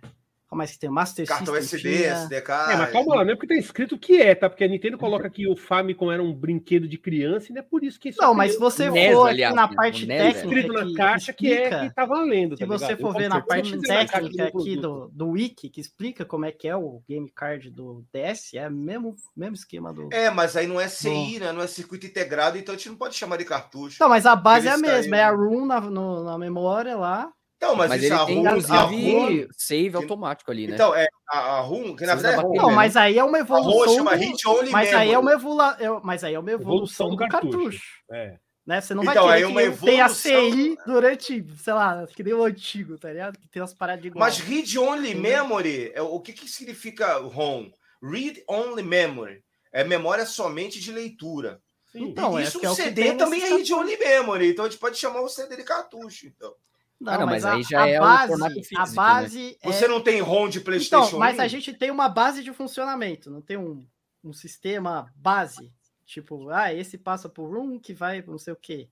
como 0.50 0.64
é 0.64 0.68
que 0.68 0.80
tem? 0.80 0.90
Master 0.90 1.28
Cartão 1.28 1.54
System. 1.62 1.92
SD, 1.92 1.98
tinha... 1.98 2.14
SDK. 2.24 2.50
É, 2.72 2.76
mas 2.76 2.92
calma 2.92 3.16
lá, 3.16 3.24
não 3.24 3.34
é 3.34 3.36
porque 3.36 3.54
tá 3.54 3.56
escrito 3.56 4.00
que 4.00 4.20
é, 4.20 4.34
tá? 4.34 4.50
Porque 4.50 4.64
a 4.64 4.68
Nintendo 4.68 4.98
coloca 4.98 5.30
que 5.30 5.48
o 5.48 5.56
Famicom 5.56 6.12
era 6.12 6.24
um 6.24 6.34
brinquedo 6.34 6.88
de 6.88 6.98
criança 6.98 7.48
e 7.50 7.54
não 7.54 7.60
é 7.60 7.62
por 7.62 7.84
isso 7.84 8.00
que 8.00 8.10
isso 8.10 8.20
Não, 8.20 8.34
mas 8.34 8.54
se 8.54 8.60
você 8.60 8.90
NES, 8.90 9.14
for 9.14 9.30
aliás, 9.30 9.54
na 9.54 9.68
parte 9.68 10.08
técnica. 10.08 10.40
escrito 10.40 10.74
na 10.74 10.94
caixa 10.96 11.32
que, 11.32 11.48
explica, 11.50 11.70
que 11.70 11.76
é 11.76 11.90
que 11.90 11.96
tá 11.96 12.06
valendo. 12.06 12.58
Tá 12.58 12.58
se 12.58 12.66
você 12.66 12.98
for 12.98 13.16
ver 13.16 13.30
na 13.30 13.42
parte 13.42 13.80
técnica 13.80 14.46
aqui 14.46 14.76
do, 14.76 15.08
do 15.14 15.30
Wiki, 15.30 15.70
que 15.70 15.80
explica 15.80 16.26
como 16.26 16.46
é 16.46 16.52
que 16.52 16.68
é 16.68 16.76
o 16.76 17.04
game 17.08 17.30
card 17.30 17.70
do 17.70 18.04
DS, 18.12 18.56
é 18.56 18.68
o 18.68 18.72
mesmo, 18.72 19.16
mesmo 19.38 19.54
esquema 19.54 19.94
do. 19.94 20.10
É, 20.12 20.32
mas 20.32 20.58
aí 20.58 20.66
não 20.66 20.82
é 20.82 20.88
CI, 20.88 21.40
né? 21.40 21.52
Não 21.52 21.62
é 21.62 21.68
circuito 21.68 22.08
integrado, 22.08 22.58
então 22.58 22.74
a 22.74 22.78
gente 22.78 22.90
não 22.90 22.96
pode 22.96 23.16
chamar 23.16 23.38
de 23.38 23.46
cartucho. 23.46 23.98
Não, 24.00 24.10
mas 24.10 24.26
a 24.26 24.36
base 24.36 24.68
é 24.68 24.72
a 24.72 24.78
mesma, 24.80 25.16
é 25.16 25.24
a 25.24 25.30
room 25.30 25.68
na, 25.68 25.80
no, 25.80 26.24
na 26.24 26.40
memória 26.40 26.98
lá. 26.98 27.32
Então, 27.60 27.76
mas, 27.76 27.90
mas 27.90 28.02
ele 28.02 28.18
tem, 28.26 28.40
inclusive, 28.40 29.50
save 29.58 29.98
automático 29.98 30.50
ali, 30.50 30.66
né? 30.66 30.76
Então, 30.76 30.96
é, 30.96 31.06
a, 31.30 31.58
a 31.58 31.60
RUM, 31.60 31.94
que 31.94 32.06
na 32.06 32.16
verdade 32.16 32.42
é 32.42 32.58
Não, 32.58 32.72
mas 32.72 32.96
aí 32.96 33.20
é 33.20 33.24
uma 33.24 33.38
evolução. 33.38 33.96
chama 33.96 34.18
do... 34.18 34.72
mas 34.72 34.94
aí 34.94 35.12
é 35.12 35.20
uma 35.20 35.34
evolu... 35.34 35.58
mas 36.02 36.24
aí 36.24 36.36
é 36.36 36.40
uma 36.40 36.52
evolução, 36.52 37.08
evolução 37.08 37.10
do, 37.10 37.18
do 37.18 37.28
cartucho. 37.28 37.52
cartucho. 37.52 37.84
É. 38.14 38.40
Né? 38.66 38.80
Você 38.80 38.94
não 38.94 39.04
então, 39.04 39.26
vai 39.26 39.44
querer 39.44 39.68
é 39.68 39.72
que 39.72 39.78
tenha 39.78 40.08
CI 40.08 40.78
durante, 40.86 41.46
sei 41.58 41.74
lá, 41.74 42.08
que 42.08 42.24
nem 42.24 42.34
o 42.34 42.46
antigo, 42.46 42.98
tá 42.98 43.12
ligado? 43.12 43.38
Que 43.38 43.50
tem 43.50 43.62
umas 43.62 43.74
paradas 43.74 44.06
igual. 44.06 44.24
Mas 44.24 44.38
read 44.38 44.80
only 44.80 45.14
memory, 45.14 45.92
é, 45.94 46.02
o 46.02 46.20
que, 46.22 46.32
que 46.32 46.48
significa 46.48 47.18
ROM? 47.18 47.70
Read 48.02 48.42
only 48.48 48.84
memory. 48.84 49.44
É 49.74 49.84
memória 49.84 50.26
somente 50.26 50.80
de 50.80 50.94
leitura. 50.94 51.60
Sim. 51.92 52.04
Então, 52.04 52.40
e 52.40 52.44
isso 52.44 52.64
é, 52.66 52.70
o 52.70 52.76
CD 52.76 53.16
também 53.16 53.42
é 53.42 53.50
read 53.50 53.74
only 53.74 53.98
memory, 53.98 54.50
então 54.50 54.64
a 54.64 54.70
gente 54.70 54.80
pode 54.80 54.98
chamar 54.98 55.22
o 55.22 55.28
CD 55.28 55.58
de 55.58 55.64
cartucho, 55.64 56.28
então. 56.28 56.54
Não, 57.00 57.14
ah, 57.14 57.18
não 57.20 57.26
mas, 57.26 57.44
mas, 57.44 57.56
aí 57.56 57.64
já 57.64 57.88
é 57.88 58.00
base, 58.00 58.26
o 58.26 58.28
formato 58.28 58.54
físico, 58.56 58.82
A 58.82 58.86
né? 58.86 58.94
base 58.94 59.44
né? 59.44 59.56
é... 59.62 59.72
Você 59.72 59.88
não 59.88 60.02
tem 60.02 60.20
ROM 60.20 60.50
de 60.50 60.60
PlayStation 60.60 61.08
então, 61.08 61.20
Mas 61.20 61.40
a 61.40 61.48
gente 61.48 61.74
tem 61.74 61.92
uma 61.92 62.10
base 62.10 62.44
de 62.44 62.52
funcionamento, 62.52 63.32
não 63.32 63.42
tem 63.42 63.58
um 63.58 63.88
um 64.24 64.34
sistema 64.34 65.12
base. 65.16 65.72
Tipo, 66.06 66.50
ah, 66.50 66.74
esse 66.74 66.98
passa 66.98 67.30
por 67.30 67.58
um 67.58 67.80
que 67.80 67.94
vai 67.94 68.22
não 68.22 68.38
sei 68.38 68.54
o 68.54 68.58
quê. 68.58 68.90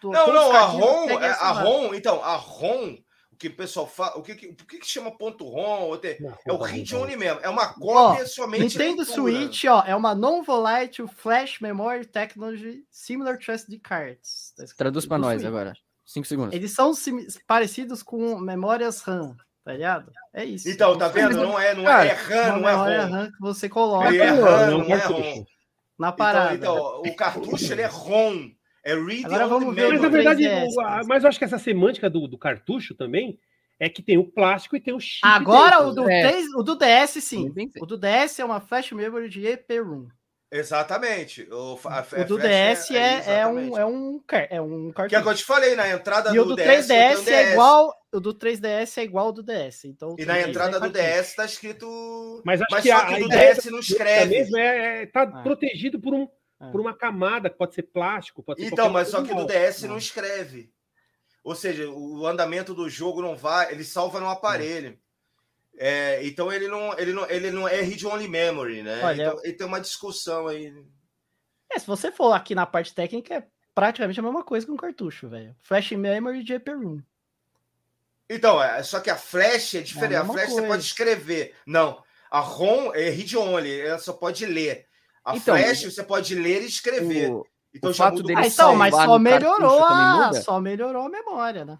Tô, 0.00 0.10
não, 0.10 0.32
não, 0.32 0.52
a 0.52 0.64
ROM, 0.64 1.08
é, 1.08 1.30
a 1.30 1.52
ROM, 1.52 1.94
então, 1.94 2.22
a 2.22 2.34
ROM, 2.34 2.98
o 3.32 3.36
que 3.36 3.48
o 3.48 3.56
pessoal 3.56 3.86
fala, 3.86 4.18
o 4.18 4.22
que, 4.22 4.32
o 4.32 4.54
que, 4.54 4.78
que 4.78 4.86
chama 4.86 5.16
ponto 5.16 5.48
ROM? 5.48 5.94
É 6.46 6.52
o 6.52 6.58
read 6.58 6.94
only 6.94 7.16
mesmo, 7.16 7.40
é 7.40 7.48
uma 7.48 7.72
cópia 7.72 8.24
ó, 8.24 8.26
somente. 8.26 8.64
Nintendo 8.64 9.04
Switch, 9.04 9.64
ó, 9.64 9.82
é 9.86 9.96
uma 9.96 10.14
non-volatile 10.14 11.08
flash 11.08 11.60
memory 11.60 12.04
technology 12.04 12.84
similar 12.90 13.38
to 13.38 13.50
SD 13.50 13.78
cards. 13.78 14.52
Tá 14.56 14.64
Traduz 14.76 15.06
para 15.06 15.18
nós 15.18 15.40
Switch. 15.40 15.46
agora. 15.46 15.72
Cinco 16.08 16.26
segundos. 16.26 16.54
Eles 16.54 16.70
são 16.70 16.92
parecidos 17.46 18.02
com 18.02 18.38
memórias 18.38 19.02
RAM, 19.02 19.36
tá 19.62 19.74
ligado? 19.74 20.10
É 20.32 20.42
isso. 20.42 20.66
Então, 20.66 20.96
tá 20.96 21.06
vendo? 21.08 21.36
Não 21.36 21.60
é, 21.60 21.74
não 21.74 21.86
é, 21.86 22.08
é 22.08 22.12
RAM, 22.12 22.60
não 22.60 22.68
é 22.68 22.72
ROM. 22.72 23.10
RAM 23.10 23.30
que 23.30 23.40
você 23.40 23.68
coloca. 23.68 24.08
Ele 24.08 24.16
é 24.16 24.30
RAM, 24.30 24.70
não, 24.70 24.78
não 24.78 24.94
é 24.94 24.96
ROM. 24.96 25.44
Na 25.98 26.10
parada. 26.10 26.54
Então, 26.54 26.74
então, 26.74 27.12
o 27.12 27.14
cartucho 27.14 27.70
ele 27.70 27.82
é 27.82 27.86
ROM. 27.86 28.50
É 28.82 28.94
read 28.94 29.26
Agora 29.26 29.46
vamos 29.48 29.74
ver. 29.74 29.90
Mas 29.90 30.00
na 30.00 30.08
verdade, 30.08 30.44
mas 31.06 31.24
eu 31.24 31.28
acho 31.28 31.38
que 31.38 31.44
essa 31.44 31.58
semântica 31.58 32.08
do, 32.08 32.26
do 32.26 32.38
cartucho 32.38 32.94
também 32.94 33.38
é 33.78 33.90
que 33.90 34.00
tem 34.00 34.16
o 34.16 34.24
plástico 34.24 34.76
e 34.76 34.80
tem 34.80 34.94
o 34.94 35.00
chip. 35.00 35.20
Agora 35.22 35.76
dentro, 35.76 35.88
o, 35.88 35.94
do 35.94 36.04
né? 36.04 36.26
3, 36.26 36.46
o 36.54 36.62
do 36.62 36.74
DS, 36.74 37.22
sim. 37.22 37.52
O 37.82 37.84
do 37.84 37.98
DS 37.98 38.38
é 38.38 38.44
uma 38.46 38.62
flash 38.62 38.92
memory 38.92 39.28
de 39.28 39.46
EPROM. 39.46 40.08
Exatamente. 40.50 41.46
O, 41.50 41.74
o 41.74 42.24
do 42.24 42.38
DS 42.38 42.90
é, 42.90 42.96
é, 42.96 43.38
é, 43.40 43.46
um, 43.46 43.76
é 43.76 43.84
um 43.84 44.20
é 44.30 44.60
um 44.60 44.90
cartucho. 44.90 45.08
Que 45.10 45.16
é 45.16 45.20
o 45.20 45.22
que 45.22 45.28
eu 45.28 45.34
te 45.34 45.44
falei, 45.44 45.76
na 45.76 45.88
entrada 45.90 46.30
e 46.30 46.34
do, 46.34 46.42
o 46.42 46.44
do 46.46 46.56
3DS 46.56 46.86
DS, 46.86 47.28
é 47.28 47.52
igual. 47.52 47.94
O 48.10 48.20
do 48.20 48.34
3DS 48.34 48.96
é 48.96 49.02
igual 49.02 49.26
ao 49.26 49.32
do 49.32 49.42
DS. 49.42 49.84
Então, 49.84 50.16
e 50.18 50.24
na 50.24 50.40
entrada 50.40 50.80
do 50.80 50.88
DS 50.88 51.34
tá 51.34 51.44
escrito. 51.44 52.42
Mas 52.44 52.62
acho 52.62 52.70
Mas 52.70 52.82
que, 52.82 52.90
a, 52.90 53.06
que 53.06 53.22
o 53.22 53.28
DS 53.28 53.64
não 53.66 53.78
escreve. 53.78 54.38
Mesmo 54.38 54.56
é, 54.56 55.02
é, 55.02 55.06
tá 55.06 55.22
ah. 55.22 55.42
protegido 55.42 56.00
por, 56.00 56.14
um, 56.14 56.26
ah. 56.58 56.70
por 56.70 56.80
uma 56.80 56.96
camada, 56.96 57.50
que 57.50 57.58
pode 57.58 57.74
ser 57.74 57.82
plástico, 57.82 58.42
pode 58.42 58.62
ser 58.62 58.72
Então, 58.72 58.88
mas 58.88 59.08
só 59.08 59.22
que 59.22 59.34
do 59.34 59.46
DS 59.46 59.82
não. 59.82 59.90
não 59.90 59.98
escreve. 59.98 60.72
Ou 61.44 61.54
seja, 61.54 61.88
o 61.90 62.26
andamento 62.26 62.74
do 62.74 62.88
jogo 62.88 63.20
não 63.20 63.36
vai, 63.36 63.70
ele 63.70 63.84
salva 63.84 64.18
no 64.18 64.28
aparelho. 64.28 64.98
É, 65.78 66.26
então 66.26 66.52
ele 66.52 66.66
não, 66.66 66.98
ele 66.98 67.12
não, 67.12 67.30
ele 67.30 67.50
não 67.52 67.68
é 67.68 67.80
read 67.80 68.04
only 68.04 68.26
memory, 68.26 68.82
né? 68.82 69.00
Olha, 69.02 69.22
então, 69.22 69.40
ele 69.44 69.52
tem 69.52 69.66
uma 69.66 69.80
discussão 69.80 70.48
aí. 70.48 70.74
É, 71.70 71.78
se 71.78 71.86
você 71.86 72.10
for 72.10 72.32
aqui 72.32 72.54
na 72.54 72.66
parte 72.66 72.92
técnica, 72.92 73.34
é 73.34 73.46
praticamente 73.74 74.18
a 74.18 74.22
mesma 74.22 74.42
coisa 74.42 74.66
que 74.66 74.72
um 74.72 74.76
cartucho, 74.76 75.28
velho. 75.28 75.54
Flash 75.60 75.92
memory 75.92 76.42
de 76.42 76.54
EPROM. 76.54 77.00
Então, 78.28 78.60
é, 78.62 78.82
só 78.82 78.98
que 78.98 79.08
a 79.08 79.16
flash 79.16 79.76
é 79.76 79.80
diferente. 79.80 80.14
É 80.14 80.18
a, 80.18 80.22
a 80.22 80.26
flash 80.26 80.46
coisa. 80.46 80.62
você 80.62 80.66
pode 80.66 80.82
escrever. 80.82 81.54
Não, 81.64 82.02
a 82.30 82.40
ROM 82.40 82.92
é 82.92 83.08
read 83.08 83.36
only, 83.36 83.80
ela 83.80 83.98
só 83.98 84.12
pode 84.12 84.44
ler. 84.44 84.86
A 85.24 85.36
então, 85.36 85.56
flash 85.56 85.84
você 85.84 86.02
pode 86.02 86.34
ler 86.34 86.62
e 86.62 86.66
escrever. 86.66 87.30
O, 87.30 87.46
então, 87.72 87.90
o 87.90 87.94
fato 87.94 88.22
dele 88.22 88.40
ah, 88.40 88.46
então, 88.46 88.74
mas 88.74 88.94
só 88.94 89.18
melhorou, 89.18 89.84
a, 89.84 90.32
só 90.42 90.60
melhorou 90.60 91.06
a 91.06 91.08
memória, 91.08 91.64
né? 91.64 91.78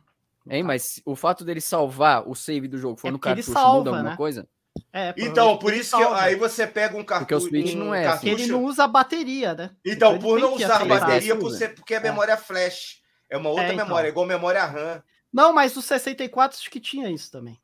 Hein, 0.51 0.63
mas 0.63 1.01
o 1.05 1.15
fato 1.15 1.45
dele 1.45 1.61
salvar 1.61 2.29
o 2.29 2.35
save 2.35 2.69
do 2.69 2.79
jogo 2.79 2.97
for 2.97 3.09
é 3.09 3.11
no 3.11 3.19
cartucho 3.19 3.53
salva, 3.53 3.79
muda 3.79 3.91
alguma 3.91 4.11
né? 4.11 4.17
coisa? 4.17 4.49
É, 4.93 5.15
então, 5.19 5.59
por 5.59 5.73
isso 5.73 5.97
que 5.97 6.03
aí 6.03 6.37
você 6.37 6.67
pega 6.67 6.97
um 6.97 7.05
cartucho. 7.05 7.19
Porque 7.27 7.35
o 7.35 7.41
Switch 7.41 7.75
não 7.75 7.95
é. 7.95 8.05
Cartucho... 8.05 8.33
Ele 8.33 8.47
não 8.47 8.65
usa 8.65 8.87
bateria, 8.87 9.55
né? 9.55 9.71
Então, 9.85 10.17
então 10.17 10.19
por 10.19 10.41
não 10.41 10.55
usar 10.55 10.85
bateria, 10.85 11.35
você, 11.35 11.69
porque 11.69 11.95
é 11.95 12.01
memória 12.01 12.37
flash. 12.37 13.03
É 13.29 13.37
uma 13.37 13.51
outra 13.51 13.65
é, 13.65 13.73
então. 13.75 13.85
memória, 13.85 14.09
igual 14.09 14.27
memória 14.27 14.65
RAM. 14.65 15.03
Não, 15.33 15.53
mas 15.53 15.77
o 15.77 15.83
64 15.83 16.59
acho 16.59 16.71
que 16.71 16.81
tinha 16.81 17.11
isso 17.11 17.31
também. 17.31 17.61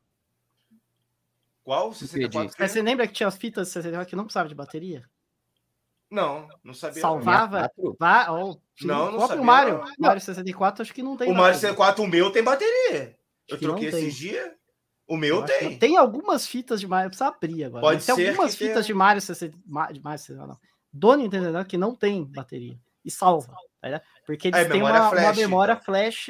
Qual? 1.63 1.91
64? 1.93 2.67
Você 2.67 2.81
lembra 2.81 3.07
que 3.07 3.13
tinha 3.13 3.27
as 3.27 3.37
fitas 3.37 3.69
64 3.69 4.07
que 4.07 4.15
não 4.15 4.25
precisava 4.25 4.47
de 4.47 4.53
bateria? 4.53 5.03
Não, 6.09 6.47
não 6.63 6.73
sabia. 6.73 7.01
Salvava? 7.01 7.71
Vá, 7.99 8.31
oh, 8.31 8.57
não, 8.81 9.11
não 9.11 9.27
sabia. 9.27 9.41
O 9.41 9.45
Mario, 9.45 9.77
não. 9.79 9.93
Mario 9.99 10.21
64 10.21 10.81
acho 10.81 10.93
que 10.93 11.03
não 11.03 11.17
tem. 11.17 11.31
O 11.31 11.35
Mario 11.35 11.55
64, 11.55 12.03
o 12.03 12.07
meu 12.07 12.31
tem 12.31 12.43
bateria. 12.43 13.17
Eu 13.47 13.59
troquei 13.59 13.89
esses 13.89 14.15
dias. 14.15 14.51
O 15.07 15.17
meu 15.17 15.37
eu 15.37 15.45
tem. 15.45 15.77
Tem 15.77 15.97
algumas 15.97 16.47
fitas 16.47 16.79
de 16.79 16.87
Mario, 16.87 17.09
precisa 17.09 17.29
abrir 17.29 17.63
agora. 17.63 17.81
Pode 17.81 18.03
ser. 18.03 18.15
Tem 18.15 18.29
algumas 18.29 18.55
fitas 18.55 18.85
tem... 18.85 18.87
de 18.87 18.93
Mario 18.93 19.21
64, 19.21 19.93
de 19.93 20.01
Mario, 20.01 20.47
não. 20.47 20.59
Do 20.91 21.15
Nintendo 21.15 21.65
que 21.65 21.77
não 21.77 21.95
tem 21.95 22.23
bateria. 22.23 22.79
E 23.03 23.11
salva. 23.11 23.53
Tá 23.81 24.01
Porque 24.25 24.47
eles 24.47 24.59
é, 24.59 24.65
têm 24.65 24.81
uma, 24.81 25.09
flash, 25.09 25.23
uma, 25.23 25.33
memória 25.33 25.73
então. 25.73 25.83
flash 25.83 26.29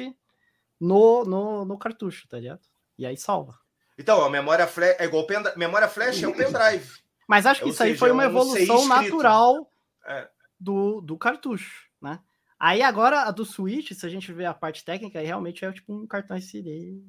no, 0.78 1.24
no, 1.24 1.64
no 1.64 1.78
cartucho, 1.78 2.28
tá 2.28 2.38
ligado? 2.38 2.60
E 2.98 3.06
aí 3.06 3.16
salva. 3.16 3.58
Então, 3.98 4.22
a 4.22 4.28
memória 4.28 4.66
flash 4.66 4.96
é 4.98 5.04
igual 5.04 5.26
pendrive. 5.26 5.58
Memória 5.58 5.88
flash 5.88 6.22
é 6.22 6.28
um 6.28 6.32
pendrive. 6.32 7.05
Mas 7.26 7.46
acho 7.46 7.60
que 7.60 7.66
Ou 7.66 7.70
isso 7.70 7.78
seja, 7.78 7.90
aí 7.90 7.98
foi 7.98 8.10
uma 8.10 8.24
evolução 8.24 8.86
natural 8.86 9.70
é. 10.06 10.28
do, 10.58 11.00
do 11.00 11.18
cartucho, 11.18 11.88
né? 12.00 12.20
Aí 12.58 12.82
agora 12.82 13.22
a 13.22 13.30
do 13.30 13.44
Switch, 13.44 13.92
se 13.92 14.06
a 14.06 14.08
gente 14.08 14.32
ver 14.32 14.46
a 14.46 14.54
parte 14.54 14.84
técnica, 14.84 15.18
aí 15.18 15.26
realmente 15.26 15.64
é 15.64 15.72
tipo 15.72 15.92
um 15.92 16.06
cartão 16.06 16.36
SD 16.36 17.02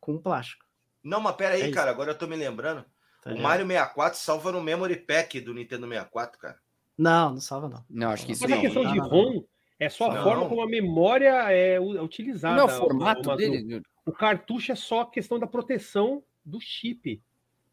com 0.00 0.18
plástico. 0.18 0.66
Não, 1.02 1.20
mas 1.20 1.36
pera 1.36 1.54
aí, 1.54 1.62
é 1.62 1.70
cara, 1.70 1.90
agora 1.90 2.10
eu 2.10 2.18
tô 2.18 2.26
me 2.26 2.36
lembrando. 2.36 2.84
Tá 3.22 3.32
o 3.32 3.40
Mario 3.40 3.66
64 3.66 4.18
salva 4.18 4.52
no 4.52 4.62
Memory 4.62 4.96
Pack 4.96 5.40
do 5.40 5.54
Nintendo 5.54 5.88
64, 5.88 6.38
cara. 6.38 6.58
Não, 6.96 7.30
não 7.30 7.40
salva 7.40 7.68
não. 7.68 7.84
Não, 7.88 8.10
acho 8.10 8.26
que 8.26 8.32
isso 8.32 8.42
Mas 8.42 8.58
a 8.58 8.60
questão 8.60 8.92
de 8.92 8.98
ROM 8.98 9.42
é 9.78 9.88
só 9.88 10.10
a 10.10 10.14
não. 10.14 10.22
forma 10.24 10.48
como 10.48 10.62
a 10.62 10.68
memória 10.68 11.50
é 11.52 11.80
utilizada. 11.80 12.56
Não, 12.56 12.66
o 12.66 12.68
formato 12.68 13.34
dele. 13.36 13.80
O 14.04 14.12
cartucho 14.12 14.72
é 14.72 14.74
só 14.74 15.02
a 15.02 15.10
questão 15.10 15.38
da 15.38 15.46
proteção 15.46 16.22
do 16.44 16.60
chip. 16.60 17.22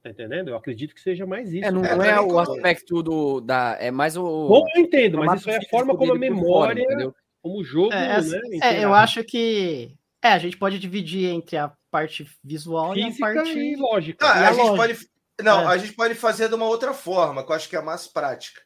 Tá 0.05 0.11
entendendo? 0.11 0.49
Eu 0.49 0.55
acredito 0.55 0.93
que 0.93 1.01
seja 1.01 1.25
mais 1.25 1.51
isso. 1.51 1.65
É, 1.65 1.71
não 1.71 1.83
é, 1.83 2.09
é 2.11 2.21
o 2.21 2.37
aspecto 2.37 3.01
do. 3.01 3.41
Da, 3.41 3.75
é 3.79 3.89
mais 3.89 4.15
o. 4.15 4.21
Bom, 4.47 4.63
eu 4.75 4.83
entendo, 4.83 5.17
mas 5.17 5.39
isso 5.39 5.49
é 5.49 5.57
a 5.57 5.61
forma 5.63 5.97
como 5.97 6.13
a 6.13 6.15
memória, 6.15 6.85
fora, 6.85 7.13
como 7.41 7.57
o 7.57 7.63
jogo. 7.63 7.91
É, 7.91 8.21
né, 8.21 8.39
é, 8.61 8.85
eu 8.85 8.93
acho 8.93 9.23
que. 9.23 9.95
É, 10.23 10.27
a 10.27 10.37
gente 10.37 10.57
pode 10.57 10.77
dividir 10.77 11.31
entre 11.31 11.57
a 11.57 11.73
parte 11.89 12.29
visual 12.43 12.93
Física 12.93 13.09
e 13.09 13.31
a 13.31 13.33
parte 13.33 13.57
e 13.57 13.75
lógica. 13.75 14.31
Ah, 14.31 14.41
e 14.41 14.43
a, 14.43 14.49
a 14.49 14.53
gente 14.53 14.67
lógica. 14.67 14.77
pode. 14.77 15.09
Não, 15.41 15.61
é. 15.61 15.73
a 15.73 15.77
gente 15.77 15.93
pode 15.93 16.13
fazer 16.13 16.49
de 16.49 16.53
uma 16.53 16.67
outra 16.67 16.93
forma, 16.93 17.43
que 17.43 17.51
eu 17.51 17.55
acho 17.55 17.67
que 17.67 17.75
é 17.75 17.81
mais 17.81 18.05
prática. 18.05 18.61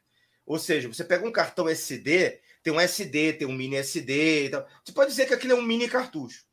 Ou 0.45 0.59
seja, 0.59 0.89
você 0.89 1.05
pega 1.05 1.25
um 1.25 1.31
cartão 1.31 1.69
SD, 1.69 2.37
tem 2.61 2.73
um 2.73 2.81
SD, 2.81 3.31
tem 3.31 3.47
um 3.47 3.53
mini 3.53 3.77
SD. 3.77 4.47
Então, 4.47 4.65
você 4.83 4.91
pode 4.91 5.11
dizer 5.11 5.25
que 5.25 5.33
aquilo 5.33 5.53
é 5.53 5.55
um 5.55 5.61
mini 5.61 5.87
cartucho. 5.87 6.43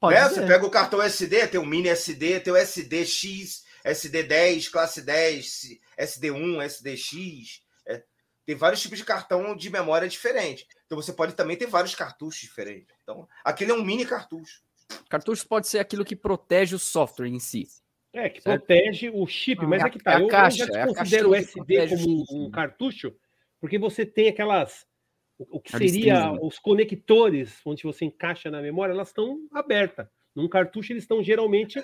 Pode 0.00 0.14
né? 0.14 0.28
Você 0.28 0.46
pega 0.46 0.64
o 0.64 0.70
cartão 0.70 1.02
SD, 1.02 1.46
tem 1.48 1.60
o 1.60 1.66
mini 1.66 1.88
SD, 1.88 2.40
tem 2.40 2.52
o 2.52 2.56
SDX, 2.56 3.64
SD10, 3.84 4.70
classe 4.70 5.02
10, 5.02 5.78
SD1, 5.98 6.62
SDX. 6.64 7.62
É, 7.86 8.02
tem 8.46 8.56
vários 8.56 8.80
tipos 8.80 8.98
de 8.98 9.04
cartão 9.04 9.54
de 9.54 9.68
memória 9.68 10.08
diferente. 10.08 10.66
Então 10.86 10.96
você 10.96 11.12
pode 11.12 11.34
também 11.34 11.56
ter 11.56 11.66
vários 11.66 11.94
cartuchos 11.94 12.40
diferentes. 12.40 12.96
Então, 13.02 13.28
aquele 13.44 13.72
é 13.72 13.74
um 13.74 13.84
mini 13.84 14.06
cartucho. 14.06 14.62
Cartucho 15.08 15.46
pode 15.46 15.68
ser 15.68 15.78
aquilo 15.78 16.04
que 16.04 16.16
protege 16.16 16.74
o 16.74 16.78
software 16.78 17.28
em 17.28 17.38
si. 17.38 17.68
É, 18.12 18.28
que 18.28 18.40
certo? 18.40 18.64
protege 18.64 19.10
o 19.10 19.24
chip, 19.26 19.64
mas 19.66 19.82
é, 19.82 19.86
é 19.86 19.90
que 19.90 19.98
tá. 19.98 20.18
É 20.18 20.22
eu, 20.22 20.26
caixa, 20.26 20.64
eu 20.64 20.74
já 20.74 20.86
considero 20.86 21.30
o 21.30 21.34
SD 21.34 21.88
como 21.88 22.24
um, 22.28 22.46
um 22.46 22.50
cartucho, 22.50 23.14
porque 23.60 23.78
você 23.78 24.04
tem 24.04 24.28
aquelas 24.28 24.84
o, 25.50 25.60
que 25.60 25.76
seria 25.76 26.32
os 26.32 26.58
conectores 26.58 27.60
onde 27.64 27.82
você 27.82 28.04
encaixa 28.04 28.50
na 28.50 28.60
memória, 28.60 28.92
elas 28.92 29.08
estão 29.08 29.38
abertas. 29.52 30.06
Num 30.34 30.48
cartucho 30.48 30.92
eles 30.92 31.04
estão 31.04 31.22
geralmente 31.22 31.82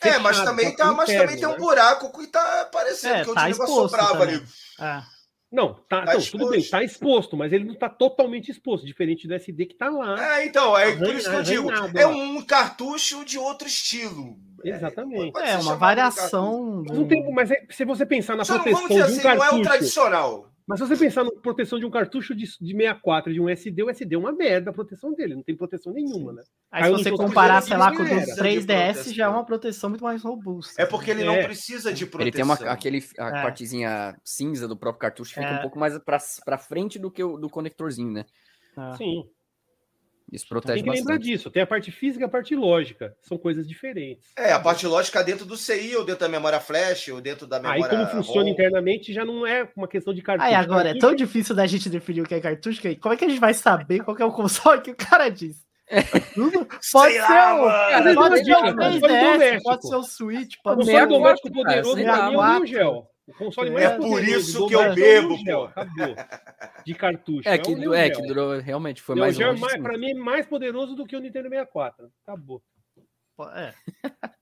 é, 0.00 0.18
mas 0.18 0.40
também, 0.40 0.74
tá, 0.74 0.92
mas 0.92 1.08
também 1.08 1.36
tem 1.36 1.46
um 1.46 1.52
né? 1.52 1.58
buraco 1.58 2.18
que 2.18 2.26
tá 2.26 2.62
aparecendo, 2.62 3.14
é, 3.14 3.24
que 3.24 3.34
tá 3.34 3.44
o 3.44 3.48
negócio 3.48 3.74
sobrava 3.74 4.22
ali. 4.22 4.42
É. 4.80 5.02
Não, 5.50 5.74
tá, 5.86 6.06
tá 6.06 6.14
tudo 6.30 6.48
bem, 6.48 6.62
tá 6.64 6.82
exposto, 6.82 7.36
mas 7.36 7.52
ele 7.52 7.64
não 7.64 7.74
tá 7.74 7.88
totalmente 7.88 8.50
exposto, 8.50 8.86
diferente 8.86 9.28
do 9.28 9.34
SD 9.34 9.66
que 9.66 9.74
tá 9.74 9.90
lá. 9.90 10.38
É, 10.38 10.46
então, 10.46 10.76
é 10.76 10.96
por 10.96 11.14
isso 11.14 11.28
que 11.28 11.36
eu 11.36 11.42
digo, 11.42 11.70
é 11.94 12.06
um 12.06 12.42
cartucho 12.42 13.24
de 13.24 13.38
outro 13.38 13.68
estilo. 13.68 14.38
Exatamente. 14.64 15.38
É, 15.38 15.50
é 15.50 15.58
uma 15.58 15.76
variação. 15.76 16.82
Do... 16.82 16.94
Não 16.94 17.06
tem, 17.06 17.30
mas 17.32 17.50
é, 17.50 17.66
se 17.70 17.84
você 17.84 18.06
pensar 18.06 18.34
na 18.34 18.44
Só 18.44 18.54
proteção 18.54 18.88
de 18.88 18.94
um 18.94 19.04
assim, 19.04 19.20
cartucho... 19.20 19.50
Não 19.50 19.58
é 19.58 19.60
o 19.60 19.62
tradicional. 19.62 20.51
Mas 20.66 20.78
se 20.78 20.86
você 20.86 20.96
pensar 20.96 21.24
na 21.24 21.30
proteção 21.30 21.78
de 21.78 21.84
um 21.84 21.90
cartucho 21.90 22.34
de, 22.34 22.44
de 22.44 22.72
64 22.72 23.32
de 23.32 23.40
um 23.40 23.48
SD, 23.48 23.82
o 23.82 23.90
SD 23.90 24.14
é 24.14 24.18
uma 24.18 24.32
merda 24.32 24.70
a 24.70 24.72
proteção 24.72 25.12
dele, 25.14 25.34
não 25.34 25.42
tem 25.42 25.56
proteção 25.56 25.92
nenhuma, 25.92 26.32
né? 26.32 26.42
Aí, 26.70 26.96
se 26.96 27.04
você 27.04 27.10
comparar, 27.10 27.60
sei 27.62 27.76
lá, 27.76 27.94
com 27.94 28.02
o 28.02 28.06
3DS, 28.06 29.12
já 29.12 29.24
é 29.24 29.28
uma 29.28 29.44
proteção 29.44 29.90
muito 29.90 30.04
mais 30.04 30.22
robusta. 30.22 30.80
É 30.80 30.86
porque 30.86 31.10
ele 31.10 31.22
é. 31.22 31.24
não 31.24 31.42
precisa 31.42 31.92
de 31.92 32.06
proteção. 32.06 32.22
Ele 32.22 32.30
tem 32.32 32.44
uma, 32.44 32.54
aquele, 32.72 33.04
a 33.18 33.28
é. 33.28 33.42
partezinha 33.42 34.16
cinza 34.24 34.68
do 34.68 34.76
próprio 34.76 35.00
cartucho 35.00 35.34
que 35.34 35.40
fica 35.40 35.52
um 35.52 35.56
é. 35.56 35.62
pouco 35.62 35.78
mais 35.78 35.98
para 35.98 36.58
frente 36.58 36.98
do 36.98 37.10
que 37.10 37.22
o 37.22 37.36
do 37.36 37.50
conectorzinho, 37.50 38.12
né? 38.12 38.24
Ah. 38.76 38.96
Sim. 38.96 39.24
Isso 40.30 40.46
protege 40.48 40.74
Tem 40.74 40.82
que 40.82 40.88
bastante. 40.88 41.08
lembrar 41.08 41.18
disso. 41.18 41.50
Tem 41.50 41.62
a 41.62 41.66
parte 41.66 41.90
física 41.90 42.24
e 42.24 42.26
a 42.26 42.28
parte 42.28 42.54
lógica. 42.54 43.16
São 43.22 43.38
coisas 43.38 43.66
diferentes. 43.68 44.32
É, 44.36 44.52
a 44.52 44.60
parte 44.60 44.86
lógica 44.86 45.22
dentro 45.22 45.44
do 45.44 45.56
CI, 45.56 45.96
ou 45.96 46.04
dentro 46.04 46.20
da 46.20 46.28
memória 46.28 46.60
flash, 46.60 47.08
ou 47.08 47.20
dentro 47.20 47.46
da 47.46 47.58
memória. 47.60 47.84
Aí, 47.84 47.90
como 47.90 48.06
funciona 48.06 48.44
ROM. 48.44 48.52
internamente, 48.52 49.12
já 49.12 49.24
não 49.24 49.46
é 49.46 49.68
uma 49.76 49.88
questão 49.88 50.14
de 50.14 50.22
cartucho. 50.22 50.48
Aí, 50.48 50.54
agora, 50.54 50.84
cartucho... 50.84 51.06
é 51.06 51.08
tão 51.08 51.14
difícil 51.14 51.54
da 51.54 51.66
gente 51.66 51.88
definir 51.88 52.22
o 52.22 52.26
que 52.26 52.34
é 52.34 52.40
cartucho, 52.40 52.80
que 52.80 52.96
como 52.96 53.14
é 53.14 53.16
que 53.16 53.24
a 53.24 53.28
gente 53.28 53.40
vai 53.40 53.54
saber 53.54 54.00
qual 54.00 54.16
é 54.18 54.24
o 54.24 54.32
console 54.32 54.80
que 54.80 54.90
o 54.90 54.96
cara 54.96 55.28
diz? 55.28 55.62
pode, 56.92 57.12
ser 57.12 57.20
lá, 57.20 57.54
o, 57.54 57.68
cara, 57.68 58.14
pode 58.14 58.44
ser 58.44 58.56
o 58.56 58.62
3DS, 58.62 59.62
pode 59.62 59.88
ser 59.88 59.96
o 59.96 60.02
Switch, 60.02 60.54
pode 60.62 60.86
ser 60.86 61.02
o 61.02 61.06
doméstico 61.06 61.52
poderoso 61.52 62.02
pra 62.02 62.30
mim 62.30 62.34
é 62.34 62.58
o 62.60 62.66
Gel. 62.66 63.11
O 63.32 63.38
console 63.44 63.70
mais 63.70 63.86
é 63.86 63.96
por 63.96 64.22
isso 64.22 64.66
que 64.66 64.74
eu 64.74 64.94
bebo, 64.94 65.42
pô. 65.42 65.64
Acabou. 65.64 66.14
De 66.84 66.94
cartucho. 66.94 67.48
É, 67.48 67.56
que, 67.56 67.72
é, 67.94 68.06
é 68.06 68.10
que 68.10 68.22
durou, 68.22 68.60
realmente 68.60 69.00
foi 69.00 69.16
mais 69.16 69.34
Gel 69.34 69.54
longe. 69.54 69.80
Para 69.80 69.96
mim 69.96 70.10
é 70.10 70.14
mais 70.14 70.46
poderoso 70.46 70.94
do 70.94 71.06
que 71.06 71.16
o 71.16 71.20
Nintendo 71.20 71.48
64. 71.48 72.12
Acabou. 72.22 72.62
É. 73.54 73.72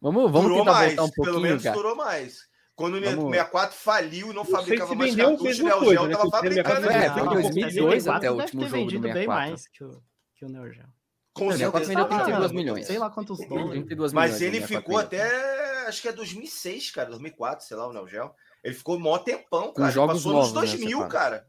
vamos 0.00 0.32
vamos 0.32 0.42
durou 0.42 0.58
tentar 0.60 0.72
mais, 0.72 0.94
voltar 0.94 1.02
um 1.04 1.14
pouquinho, 1.14 1.24
Pelo 1.24 1.40
menos 1.40 1.62
cara. 1.62 1.76
durou 1.76 1.94
mais. 1.94 2.38
Quando 2.74 2.94
o 2.94 3.00
Nintendo 3.00 3.30
64 3.30 3.76
faliu 3.76 4.30
e 4.30 4.34
não 4.34 4.44
fabricava 4.44 4.94
mais 4.94 5.14
cartucho, 5.14 5.62
o 5.62 5.66
Neo 5.66 5.84
Geo 5.90 6.10
tava 6.10 6.30
fabricando. 6.30 6.90
É, 6.90 7.10
foi 7.10 7.28
2002 7.28 8.08
até 8.08 8.30
o 8.30 8.34
último 8.34 8.62
jogo 8.68 8.84
do 8.84 8.90
64. 8.90 9.14
bem 9.14 9.26
mais 9.26 9.68
que 9.68 9.84
o, 9.84 10.02
que 10.34 10.44
o 10.44 10.48
Neo 10.48 10.72
Geo. 10.72 10.95
Com 11.36 11.52
certeza. 11.52 11.84
vendeu 11.84 12.08
32 12.08 12.52
milhões. 12.52 12.86
Sei 12.86 12.98
lá 12.98 13.10
quantos 13.10 13.38
dólares. 13.46 13.72
32 13.72 14.12
Mas 14.14 14.40
ele 14.40 14.62
ficou 14.62 14.96
até, 14.96 15.86
acho 15.86 16.00
que 16.00 16.08
é 16.08 16.12
2006, 16.12 16.90
cara, 16.90 17.10
2004, 17.10 17.66
sei 17.66 17.76
lá, 17.76 17.86
o 17.86 17.92
Neo 17.92 18.08
Geo. 18.08 18.30
Ele 18.64 18.74
ficou 18.74 18.98
mó 18.98 19.18
tempão, 19.18 19.72
cara. 19.74 19.90
jogos 19.90 20.16
Passou 20.16 20.32
novos, 20.32 20.52
nos 20.54 20.72
2000, 20.72 20.98
né, 20.98 21.08
cara. 21.08 21.46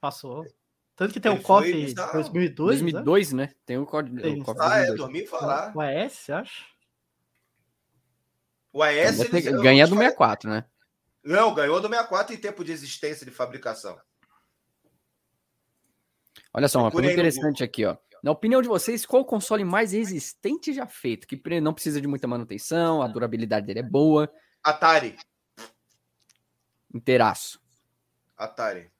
Passou. 0.00 0.44
Tanto 0.96 1.14
que 1.14 1.20
tem 1.20 1.30
o 1.30 1.40
KOF 1.40 1.94
2002, 2.12 2.80
2002, 2.80 3.32
né? 3.32 3.52
Tem 3.64 3.78
o 3.78 3.86
KOF. 3.86 4.10
Ah, 4.58 4.80
é, 4.80 4.92
dormi 4.94 5.24
falar. 5.24 5.72
O 5.74 5.80
AS, 5.80 6.28
acha? 6.28 6.64
O 8.72 8.82
AS... 8.82 9.16
Ganha 9.62 9.86
do 9.86 9.94
64, 9.94 10.50
né? 10.50 10.64
Não, 11.22 11.54
ganhou 11.54 11.80
do 11.80 11.88
64 11.88 12.34
em 12.34 12.38
tempo 12.38 12.64
de 12.64 12.72
existência 12.72 13.24
de 13.24 13.30
fabricação. 13.30 13.96
Olha 16.52 16.66
só, 16.66 16.80
uma 16.80 16.90
coisa 16.90 17.10
interessante 17.10 17.62
aqui, 17.62 17.84
ó. 17.84 17.96
Na 18.22 18.30
opinião 18.30 18.60
de 18.60 18.68
vocês, 18.68 19.06
qual 19.06 19.22
o 19.22 19.26
console 19.26 19.64
mais 19.64 19.92
resistente 19.92 20.72
já 20.72 20.86
feito? 20.86 21.26
Que 21.26 21.40
não 21.60 21.72
precisa 21.72 22.00
de 22.00 22.06
muita 22.06 22.26
manutenção, 22.26 23.02
a 23.02 23.08
durabilidade 23.08 23.66
dele 23.66 23.80
é 23.80 23.82
boa. 23.82 24.30
Atari. 24.62 25.16
Inteiraço. 26.94 27.60
Atari. 28.36 28.90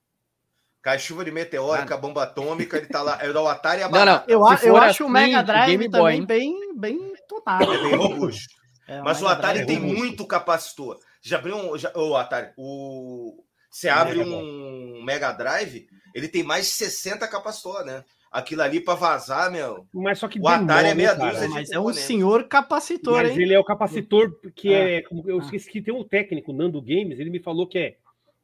Cai 0.82 0.98
chuva 0.98 1.24
de 1.24 1.30
meteórica, 1.30 1.94
ah. 1.94 1.98
bomba 1.98 2.22
atômica, 2.22 2.78
ele 2.78 2.86
tá 2.86 3.02
lá. 3.02 3.18
É 3.20 3.30
o 3.30 3.48
Atari 3.48 3.82
a 3.82 3.88
Não, 3.88 4.04
não. 4.04 4.24
Eu, 4.26 4.40
eu 4.62 4.76
acho 4.76 5.02
assim, 5.02 5.02
o 5.02 5.08
Mega 5.08 5.42
Drive 5.42 5.86
o 5.86 5.90
também 5.90 6.24
bem, 6.24 6.74
bem 6.74 7.12
tonado. 7.28 7.70
É 7.70 7.82
bem 7.82 7.96
robusto. 7.96 8.54
É, 8.88 9.02
Mas 9.02 9.20
o 9.20 9.28
Atari 9.28 9.66
tem 9.66 9.78
muito 9.78 10.26
capacitor. 10.26 10.98
Já 11.20 11.36
abriu 11.36 11.56
um. 11.56 11.76
Já, 11.76 11.92
o 11.94 12.16
Atari. 12.16 12.52
O, 12.56 13.44
você 13.70 13.90
abre 13.90 14.20
um 14.20 15.02
Mega 15.04 15.32
Drive, 15.32 15.86
ele 16.14 16.28
tem 16.28 16.42
mais 16.42 16.64
de 16.64 16.72
60 16.72 17.28
capacitor, 17.28 17.84
né? 17.84 18.02
Aquilo 18.30 18.62
ali 18.62 18.80
para 18.80 18.94
vazar, 18.94 19.50
meu. 19.50 19.88
Mas 19.92 20.20
só 20.20 20.28
que 20.28 20.38
o 20.38 20.46
Atari 20.46 20.88
é 20.88 20.94
meia 20.94 21.14
dúzia 21.14 21.48
Mas 21.48 21.70
é 21.70 21.80
um 21.80 21.92
senhor 21.92 22.44
capacitor, 22.44 23.22
Mas 23.24 23.32
hein? 23.32 23.42
ele 23.42 23.54
é 23.54 23.58
o 23.58 23.64
capacitor 23.64 24.38
que 24.54 24.72
é. 24.72 24.98
é 24.98 25.04
eu 25.26 25.38
esqueci 25.40 25.68
que 25.68 25.82
tem 25.82 25.92
um 25.92 26.04
técnico, 26.04 26.52
Nando 26.52 26.80
Games, 26.80 27.18
ele 27.18 27.30
me 27.30 27.40
falou 27.40 27.66
que 27.66 27.78
é 27.78 27.96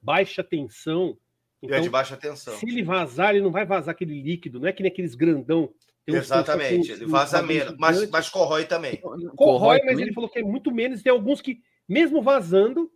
baixa 0.02 0.42
tensão. 0.42 1.16
Então, 1.62 1.78
é 1.78 1.80
de 1.80 1.88
baixa 1.88 2.16
tensão. 2.16 2.54
Se 2.54 2.68
ele 2.68 2.82
vazar, 2.82 3.30
ele 3.30 3.44
não 3.44 3.52
vai 3.52 3.64
vazar 3.64 3.92
aquele 3.92 4.20
líquido, 4.20 4.58
não 4.58 4.68
é 4.68 4.72
que 4.72 4.82
nem 4.82 4.90
aqueles 4.90 5.14
grandão. 5.14 5.72
Exatamente, 6.04 6.90
ele 6.90 7.06
vaza 7.06 7.40
menos, 7.42 7.76
mas, 7.78 8.10
mas 8.10 8.28
corrói 8.28 8.64
também. 8.64 8.96
Corrói, 8.96 9.30
corrói 9.36 9.78
mas 9.78 9.90
também? 9.90 10.04
ele 10.04 10.12
falou 10.12 10.28
que 10.28 10.38
é 10.40 10.42
muito 10.42 10.72
menos. 10.72 11.02
Tem 11.02 11.12
alguns 11.12 11.40
que, 11.40 11.60
mesmo 11.88 12.22
vazando, 12.22 12.90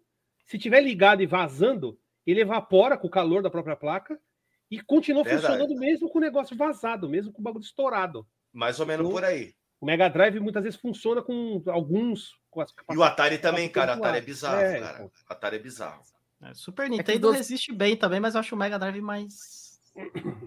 se 0.45 0.59
tiver 0.59 0.81
ligado 0.81 1.23
e 1.23 1.27
vazando, 1.27 1.97
ele 2.27 2.41
evapora 2.41 2.97
com 2.97 3.07
o 3.07 3.11
calor 3.11 3.43
da 3.43 3.51
própria 3.51 3.77
placa 3.77 4.19
e 4.71 4.81
continua 4.81 5.25
Verdade. 5.25 5.47
funcionando 5.47 5.79
mesmo 5.79 6.09
com 6.09 6.19
o 6.19 6.21
negócio 6.21 6.57
vazado, 6.57 7.09
mesmo 7.09 7.33
com 7.33 7.41
o 7.41 7.45
bagulho 7.45 7.65
estourado. 7.65 8.27
Mais 8.53 8.79
ou 8.79 8.87
menos 8.87 9.07
então, 9.07 9.13
por 9.13 9.25
aí. 9.25 9.55
O 9.81 9.87
Mega 9.87 10.09
Drive 10.09 10.39
muitas 10.39 10.63
vezes 10.63 10.79
funciona 10.79 11.23
com 11.23 11.63
alguns. 11.67 12.39
Com 12.51 12.63
e 12.63 12.97
o 12.97 13.03
Atari 13.03 13.39
também, 13.39 13.69
cara. 13.69 13.93
O 13.93 13.99
Atari 13.99 14.19
é 14.19 14.21
bizarro, 14.21 14.61
é, 14.61 14.81
cara. 14.81 15.05
O 15.05 15.11
Atari 15.29 15.57
é 15.57 15.59
bizarro. 15.59 16.03
É, 16.43 16.55
Super 16.55 16.87
é 16.87 16.89
Nintendo 16.91 17.33
é 17.33 17.37
resiste 17.37 17.73
bem 17.73 17.97
também, 17.97 18.21
mas 18.21 18.35
eu 18.35 18.41
acho 18.41 18.55
o 18.55 18.59
Mega 18.59 18.79
Drive 18.79 19.01
mais. 19.01 19.81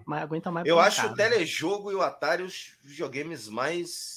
mais 0.06 0.24
aguenta 0.24 0.52
mais. 0.52 0.68
Eu 0.68 0.80
acho 0.80 1.08
o 1.08 1.16
telejogo 1.16 1.92
e 1.92 1.96
o 1.96 2.02
Atari 2.02 2.44
os 2.44 2.78
videogames 2.84 3.50
mais 3.50 4.13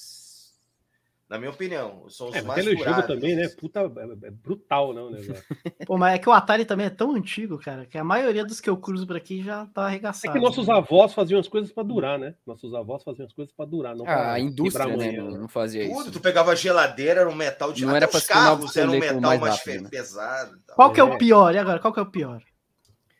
na 1.29 1.39
minha 1.39 1.51
opinião, 1.51 2.09
são 2.09 2.29
os 2.29 2.37
é, 2.37 2.43
mais 2.43 2.65
jogo 2.65 3.03
também, 3.03 3.35
né? 3.35 3.49
Puta, 3.49 3.81
é, 3.81 4.27
é 4.27 4.31
brutal, 4.31 4.95
não, 4.95 5.11
né? 5.11 5.19
Pô, 5.85 5.99
mas 5.99 6.15
é 6.15 6.19
que 6.19 6.29
o 6.29 6.33
Atari 6.33 6.65
também 6.65 6.87
é 6.87 6.91
tão 6.91 7.17
antigo, 7.17 7.59
cara, 7.59 7.85
que 7.85 7.99
a 7.99 8.05
maioria 8.05 8.45
dos 8.45 8.61
que 8.61 8.71
eu 8.71 8.77
cruzo 8.77 9.07
por 9.07 9.17
aqui 9.17 9.43
já 9.43 9.67
tá 9.67 9.87
arregaçado. 9.87 10.31
É 10.31 10.39
que 10.39 10.45
nossos 10.45 10.69
né? 10.69 10.75
avós 10.75 11.13
faziam 11.13 11.41
as 11.41 11.49
coisas 11.49 11.73
para 11.73 11.83
durar, 11.83 12.17
né? 12.17 12.37
Nossos 12.47 12.73
avós 12.75 13.03
faziam 13.03 13.27
as 13.27 13.33
coisas 13.33 13.53
para 13.53 13.67
durar, 13.67 13.97
não 13.97 14.07
ah, 14.07 14.35
a 14.35 14.41
indústria, 14.41 14.97
né? 14.97 15.13
Não, 15.13 15.31
não 15.33 15.49
fazia 15.49 15.89
Tudo, 15.89 16.03
isso. 16.03 16.13
tu 16.13 16.21
pegava 16.21 16.55
geladeira, 16.55 17.23
era 17.23 17.29
um 17.29 17.35
metal 17.35 17.73
de 17.73 17.85
não 17.85 17.97
era 17.97 18.07
para 18.07 18.19
os 18.19 18.27
carros 18.27 18.77
eram 18.77 18.93
um 18.93 18.99
metal 18.99 19.21
mais, 19.21 19.41
mais 19.41 19.57
rápido, 19.57 19.83
né? 19.83 19.89
pesado. 19.91 20.57
Qual 20.77 20.93
que 20.93 21.01
é 21.01 21.05
o 21.05 21.19
pior? 21.19 21.53
E 21.55 21.59
agora, 21.59 21.81
qual 21.81 21.93
que 21.93 21.99
é 21.99 22.03
o 22.03 22.11
pior? 22.11 22.41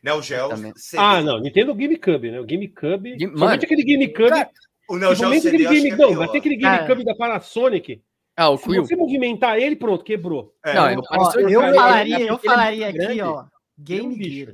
Neo 0.01 0.21
Geo. 0.21 0.49
Ah, 0.97 1.21
não, 1.21 1.39
Nintendo 1.39 1.75
GameCube, 1.75 2.31
né? 2.31 2.39
O 2.39 2.45
GameCube. 2.45 3.17
Game... 3.17 3.37
Somente 3.37 3.65
aquele 3.65 3.83
GameCube. 3.83 4.29
Cara, 4.29 4.49
o 4.87 4.97
Neo 4.97 5.15
Geo 5.15 5.41
CD, 5.41 5.57
Game, 5.57 5.91
é 5.91 5.95
não, 5.95 6.13
mas 6.13 6.31
tem 6.31 6.39
aquele 6.39 6.57
GameCube 6.57 7.03
da 7.03 7.15
Panasonic. 7.15 8.01
Ah, 8.35 8.49
o 8.49 8.57
Se 8.57 8.65
Quill. 8.65 8.85
você 8.85 8.95
movimentar 8.95 9.57
ele, 9.57 9.75
pronto, 9.75 10.03
quebrou. 10.03 10.55
É, 10.63 10.73
não, 10.73 10.91
eu, 10.91 11.01
ó, 11.09 11.31
eu 11.39 11.61
falaria, 11.61 12.21
eu 12.21 12.37
falaria 12.37 12.89
aqui, 12.89 13.21
ó, 13.21 13.45
Game 13.77 14.15
Gear. 14.23 14.53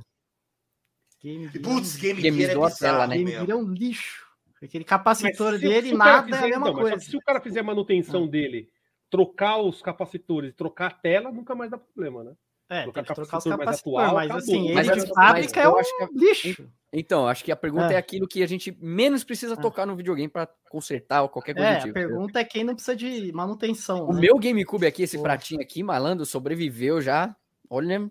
Game 1.22 1.50
Gear. 1.50 1.64
Putz, 1.64 1.96
Game, 1.98 2.22
Gear 2.22 2.52
é 2.52 2.56
bizarro, 2.56 3.08
né? 3.08 3.18
Game 3.18 3.32
Gear 3.32 3.50
é 3.50 3.56
um 3.56 3.72
lixo. 3.72 4.24
Aquele 4.62 4.86
capacitor 4.86 5.60
dele, 5.60 5.94
nada 5.94 6.24
fizer, 6.24 6.38
é 6.38 6.40
a 6.40 6.48
mesma 6.48 6.68
não, 6.68 6.74
coisa. 6.74 7.00
Se 7.00 7.18
o 7.18 7.22
cara 7.22 7.42
fizer 7.42 7.60
a 7.60 7.64
manutenção 7.64 8.24
ah. 8.24 8.28
dele, 8.28 8.70
trocar 9.10 9.58
os 9.58 9.82
capacitores, 9.82 10.54
trocar 10.56 10.88
a 10.88 10.94
tela, 10.94 11.32
nunca 11.32 11.54
mais 11.54 11.70
dá 11.70 11.78
problema, 11.78 12.24
né? 12.24 12.34
É, 12.74 12.84
trocar, 12.84 13.04
trocar 13.04 13.38
os 13.38 13.44
capacitores, 13.44 13.80
atual, 13.80 14.16
mas 14.16 14.32
assim, 14.32 14.70
ele 14.70 14.74
mas, 14.74 14.88
de 14.88 15.14
fábrica 15.14 15.62
é 15.62 15.70
um 15.70 15.76
que... 15.76 16.20
lixo. 16.20 16.68
Então, 16.92 17.28
acho 17.28 17.44
que 17.44 17.52
a 17.52 17.56
pergunta 17.56 17.92
é. 17.92 17.96
é. 17.96 17.98
aquilo 17.98 18.28
que 18.28 18.42
a 18.42 18.48
gente 18.48 18.76
menos 18.80 19.24
precisa 19.24 19.54
é. 19.54 19.58
tocar 19.58 19.86
no 19.86 19.96
videogame 19.96 20.30
para 20.30 20.48
consertar 20.70 21.22
ou 21.22 21.30
qualquer 21.30 21.54
coisa 21.54 21.70
é, 21.70 21.78
tipo. 21.78 21.90
A 21.90 21.94
pergunta 21.94 22.40
é 22.40 22.44
quem 22.44 22.64
não 22.64 22.74
precisa 22.74 22.96
de 22.96 23.32
manutenção. 23.32 24.08
O 24.08 24.14
né? 24.14 24.22
meu 24.22 24.38
GameCube 24.38 24.86
aqui, 24.86 25.04
esse 25.04 25.18
Pô. 25.18 25.24
pratinho 25.24 25.62
aqui, 25.62 25.84
malandro, 25.84 26.26
sobreviveu 26.26 27.02
já. 27.02 27.36
Olha. 27.70 28.10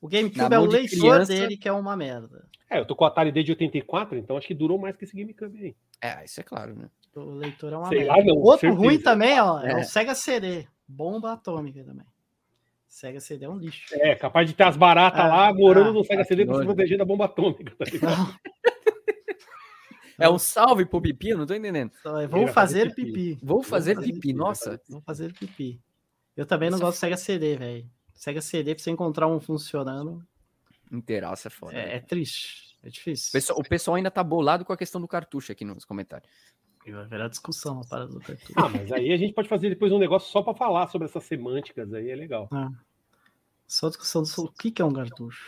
O 0.00 0.08
GameCube 0.08 0.54
é 0.54 0.58
o 0.58 0.66
leitor 0.66 0.98
criança. 0.98 1.32
dele 1.32 1.56
que 1.56 1.68
é 1.68 1.72
uma 1.72 1.96
merda. 1.96 2.46
É, 2.68 2.78
eu 2.78 2.86
tô 2.86 2.96
com 2.96 3.04
o 3.04 3.06
Atari 3.06 3.30
desde 3.30 3.52
84, 3.52 4.18
então 4.18 4.36
acho 4.36 4.46
que 4.46 4.54
durou 4.54 4.78
mais 4.78 4.96
que 4.96 5.04
esse 5.04 5.16
GameCube 5.16 5.58
aí. 5.58 5.76
É, 6.00 6.24
isso 6.24 6.40
é 6.40 6.42
claro, 6.42 6.74
né? 6.74 6.88
O 7.14 7.34
leitor 7.34 7.72
é 7.72 7.76
uma 7.76 7.88
Sei 7.88 7.98
merda. 7.98 8.16
Lá, 8.16 8.24
não, 8.24 8.36
Outro 8.36 8.60
certeza. 8.60 8.82
ruim 8.82 8.98
também, 8.98 9.38
ó, 9.40 9.60
é. 9.60 9.72
é 9.72 9.76
o 9.76 9.84
Sega 9.84 10.14
CD. 10.14 10.66
Bomba 10.88 11.32
atômica 11.32 11.84
também. 11.84 12.06
Sega 12.92 13.20
CD 13.20 13.46
é 13.46 13.48
um 13.48 13.56
lixo. 13.56 13.86
É, 13.94 14.14
capaz 14.14 14.46
de 14.46 14.54
ter 14.54 14.64
as 14.64 14.76
baratas 14.76 15.18
ah, 15.18 15.26
lá 15.26 15.54
morando 15.54 15.88
ah, 15.88 15.92
no 15.94 16.04
Sega 16.04 16.24
CD 16.24 16.44
para 16.44 16.58
se 16.58 16.64
proteger 16.66 16.98
da 16.98 17.06
bomba 17.06 17.24
atômica. 17.24 17.74
Tá 17.74 17.86
é 20.20 20.28
um 20.28 20.38
salve 20.38 20.84
pro 20.84 21.00
pipi, 21.00 21.30
eu 21.30 21.38
não 21.38 21.46
tô 21.46 21.54
entendendo. 21.54 21.90
Vou 22.28 22.46
fazer 22.48 22.94
pipi. 22.94 23.38
Vou 23.42 23.62
fazer, 23.62 23.94
Vou 23.94 24.02
fazer 24.02 24.12
pipi, 24.12 24.12
pipi, 24.12 24.32
nossa. 24.34 24.78
Vou 24.90 25.00
fazer 25.00 25.32
pipi. 25.32 25.80
Eu 26.36 26.44
também 26.44 26.68
não 26.68 26.78
gosto 26.78 26.98
do 26.98 27.00
Sega 27.00 27.16
CD, 27.16 27.56
velho. 27.56 27.90
Sega 28.12 28.42
CD, 28.42 28.74
pra 28.74 28.84
você 28.84 28.90
encontrar 28.90 29.26
um 29.26 29.40
funcionando. 29.40 30.22
Inteiraça 30.92 31.48
é 31.48 31.50
foda. 31.50 31.74
É, 31.74 31.96
é, 31.96 32.00
triste. 32.00 32.76
É 32.82 32.90
difícil. 32.90 33.30
O 33.30 33.32
pessoal, 33.32 33.58
o 33.58 33.64
pessoal 33.64 33.94
ainda 33.94 34.10
tá 34.10 34.22
bolado 34.22 34.66
com 34.66 34.72
a 34.74 34.76
questão 34.76 35.00
do 35.00 35.08
cartucho 35.08 35.50
aqui 35.50 35.64
nos 35.64 35.86
comentários. 35.86 36.30
Vai 36.90 37.06
virar 37.06 37.28
discussão 37.28 37.80
a 37.80 37.84
parada 37.84 38.12
do 38.12 38.20
cartucho. 38.20 38.52
Ah, 38.56 38.68
mas 38.68 38.90
aí 38.90 39.12
a 39.12 39.16
gente 39.16 39.32
pode 39.32 39.48
fazer 39.48 39.68
depois 39.68 39.92
um 39.92 39.98
negócio 39.98 40.30
só 40.30 40.42
para 40.42 40.54
falar 40.54 40.88
sobre 40.88 41.06
essas 41.06 41.22
semânticas 41.24 41.92
aí, 41.94 42.10
é 42.10 42.16
legal. 42.16 42.48
Ah. 42.52 42.70
Só 43.66 43.88
discussão 43.88 44.24
sobre 44.24 44.50
o 44.50 44.54
que 44.54 44.82
é 44.82 44.84
um 44.84 44.92
cartucho. 44.92 45.46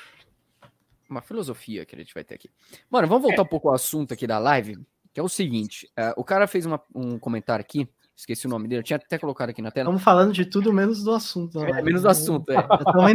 Uma 1.11 1.21
filosofia 1.21 1.85
que 1.85 1.95
a 1.95 1.99
gente 1.99 2.15
vai 2.15 2.25
ter 2.25 2.37
aqui. 2.37 2.51
Mano, 2.89 3.09
vamos 3.09 3.23
voltar 3.23 3.43
é. 3.43 3.45
um 3.45 3.49
pouco 3.49 3.69
ao 3.69 3.75
assunto 3.75 4.15
aqui 4.15 4.27
da 4.27 4.39
live, 4.39 4.79
que 5.13 5.21
é 5.21 5.23
o 5.23 5.29
seguinte: 5.29 5.91
uh, 5.99 6.15
o 6.17 6.25
cara 6.25 6.47
fez 6.47 6.65
uma, 6.65 6.81
um 6.95 7.19
comentário 7.19 7.63
aqui, 7.63 7.89
esqueci 8.17 8.47
o 8.47 8.51
nome 8.51 8.69
dele, 8.69 8.81
eu 8.81 8.85
tinha 8.85 8.97
até 8.97 9.19
colocado 9.19 9.51
aqui 9.51 9.61
na 9.61 9.71
tela. 9.71 9.91
Estamos 9.91 10.03
falando 10.03 10.33
de 10.33 10.47
tudo 10.47 10.73
menos 10.73 11.03
do 11.03 11.13
assunto. 11.13 11.63
É, 11.63 11.83
menos 11.83 12.03
do 12.03 12.09
assunto, 12.09 12.51
é. 12.53 12.57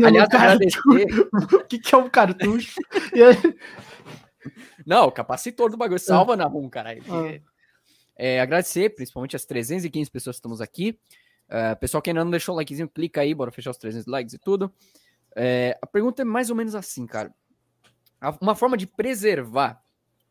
Aliás, 0.06 0.30
agradecer. 0.30 0.80
o 1.56 1.66
que, 1.66 1.80
que 1.80 1.96
é 1.96 1.98
um 1.98 2.10
cartucho? 2.10 2.80
Não, 4.86 5.08
o 5.08 5.12
capacitor 5.12 5.70
do 5.70 5.78
bagulho 5.78 6.00
salva 6.00 6.36
na 6.36 6.46
RUM, 6.46 6.70
caralho. 6.70 7.04
Ah. 7.10 7.48
É, 8.22 8.41
agradecer, 8.41 8.90
principalmente 8.90 9.38
as 9.38 9.46
315 9.46 10.12
pessoas 10.12 10.36
que 10.36 10.40
estamos 10.40 10.60
aqui. 10.60 11.00
Uh, 11.48 11.80
pessoal 11.80 12.02
que 12.02 12.10
ainda 12.10 12.22
não 12.22 12.30
deixou 12.30 12.54
o 12.54 12.58
likezinho, 12.58 12.90
clica 12.90 13.22
aí, 13.22 13.34
bora 13.34 13.50
fechar 13.50 13.72
os 13.72 13.78
300 13.78 14.06
likes 14.08 14.34
e 14.34 14.38
tudo. 14.38 14.70
É, 15.34 15.80
a 15.82 15.88
pergunta 15.88 16.22
é 16.22 16.26
mais 16.26 16.50
ou 16.50 16.56
menos 16.56 16.76
assim, 16.76 17.08
cara. 17.08 17.34
Uma 18.41 18.56
forma 18.56 18.76
de 18.76 18.86
preservar 18.86 19.82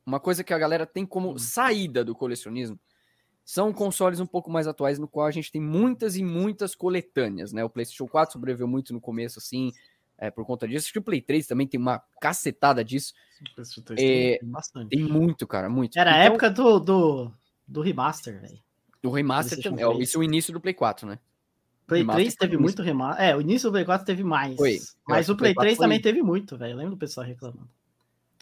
uma 0.05 0.21
coisa 0.21 0.45
que 0.45 0.53
a 0.53 0.59
galera 0.59 0.85
tem 0.85 1.07
como 1.07 1.33
hum. 1.33 1.39
saída 1.39 2.05
do 2.05 2.15
colecionismo 2.15 2.79
são 3.43 3.73
consoles 3.73 4.21
um 4.21 4.27
pouco 4.27 4.51
mais 4.51 4.67
atuais, 4.67 4.99
no 4.99 5.09
qual 5.09 5.27
a 5.27 5.31
gente 5.31 5.51
tem 5.51 5.61
muitas 5.61 6.15
e 6.15 6.23
muitas 6.23 6.75
coletâneas, 6.75 7.55
né? 7.55 7.65
O 7.65 7.71
PlayStation 7.71 8.07
4 8.07 8.35
sobreviveu 8.35 8.69
muito 8.69 8.93
no 8.93 9.01
começo, 9.01 9.39
assim, 9.39 9.73
é, 10.19 10.31
por 10.31 10.45
conta 10.45 10.69
disso. 10.69 10.85
Acho 10.85 10.93
que 10.93 10.99
o 10.99 11.03
Play 11.03 11.23
3 11.23 11.47
também 11.47 11.67
tem 11.67 11.81
uma 11.81 12.03
cacetada 12.21 12.85
disso. 12.85 13.15
É, 13.99 14.39
tem, 14.39 14.89
tem 14.91 15.03
muito, 15.03 15.47
cara, 15.47 15.71
muito. 15.71 15.99
Era 15.99 16.11
então, 16.11 16.21
a 16.21 16.25
época 16.25 16.51
do, 16.51 16.79
do 16.79 17.33
do 17.69 17.83
remaster, 17.83 18.41
velho. 18.41 18.59
Do 19.03 19.11
remaster 19.11 19.63
também. 19.63 19.85
É, 19.85 20.03
isso 20.03 20.17
é 20.17 20.21
o 20.21 20.25
início 20.25 20.53
do 20.53 20.61
Play 20.61 20.75
4, 20.75 21.07
né? 21.07 21.19
Play 21.87 22.01
remaster 22.01 22.25
3 22.25 22.35
teve 22.37 22.57
muito 22.57 22.83
remaster. 22.83 23.25
É, 23.25 23.37
o 23.37 23.41
início 23.41 23.69
do 23.69 23.73
Play 23.73 23.85
4 23.85 24.07
teve 24.07 24.25
mais. 24.25 24.57
Foi. 24.57 24.79
Mas 25.07 25.29
o 25.29 25.37
Play, 25.37 25.55
Play 25.55 25.67
3 25.67 25.77
foi... 25.77 25.85
também 25.85 26.01
teve 26.01 26.23
muito, 26.23 26.57
velho. 26.57 26.77
Lembro 26.77 26.93
do 26.93 26.99
pessoal 26.99 27.27
reclamando. 27.27 27.69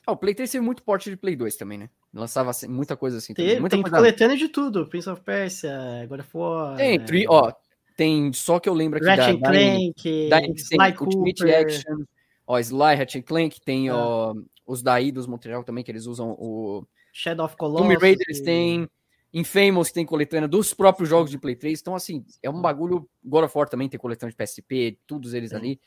Ah, 0.07 0.13
o 0.13 0.17
Play 0.17 0.35
3 0.35 0.51
teve 0.51 0.65
muito 0.65 0.83
porte 0.85 1.11
de 1.11 1.17
Play 1.17 1.35
2 1.35 1.57
também, 1.57 1.79
né? 1.79 1.91
Lançava 2.15 2.51
assim, 2.51 2.69
muita 2.69 2.97
coisa 2.97 3.19
assim. 3.19 3.35
Teve, 3.35 3.61
muita 3.61 3.77
tem 3.77 3.83
coisa... 3.83 3.97
coletânea 3.97 4.37
de 4.37 4.49
tudo. 4.49 4.87
Prince 4.87 5.11
of 5.11 5.21
Persia, 5.23 6.07
God 6.09 6.21
of 6.21 6.31
War. 6.33 6.77
Tem, 6.77 6.97
é... 6.97 7.29
ó, 7.29 7.53
tem 7.97 8.33
só 8.33 8.61
que 8.61 8.69
eu 8.69 8.75
lembro 8.75 8.99
aqui 8.99 9.07
Ratchet 9.07 9.41
da, 9.41 9.51
Clank, 9.51 10.29
da, 10.29 10.41
da 10.41 10.47
Sly 10.47 10.97
Ultimate 11.01 11.35
Cooper. 11.35 11.61
Action, 11.61 12.05
ó, 12.47 12.59
Sly, 12.59 12.95
Ratchet 12.95 13.23
Clank, 13.23 13.61
tem 13.61 13.89
ah. 13.89 13.97
ó, 13.97 14.35
os 14.65 14.83
daí 14.83 15.11
dos 15.11 15.27
Montreal 15.27 15.65
também, 15.65 15.83
que 15.83 15.91
eles 15.91 16.07
usam 16.07 16.31
o... 16.39 16.87
Shadow 17.13 17.47
of 17.47 17.57
Colossus. 17.57 17.87
Tomb 17.87 17.99
Raiders 18.01 18.41
tem... 18.41 18.89
Infamous 19.33 19.93
tem 19.93 20.07
coletânea 20.07 20.49
dos 20.49 20.73
próprios 20.73 21.09
jogos 21.09 21.31
de 21.31 21.39
Play 21.39 21.57
3. 21.57 21.81
Então, 21.81 21.95
assim, 21.95 22.25
é 22.43 22.49
um 22.49 22.61
bagulho. 22.61 23.09
God 23.25 23.45
of 23.45 23.59
War 23.59 23.69
também 23.69 23.89
tem 23.89 23.99
coletânea 23.99 24.31
de 24.31 24.37
PSP, 24.37 24.99
todos 25.07 25.35
eles 25.35 25.53
ali. 25.53 25.81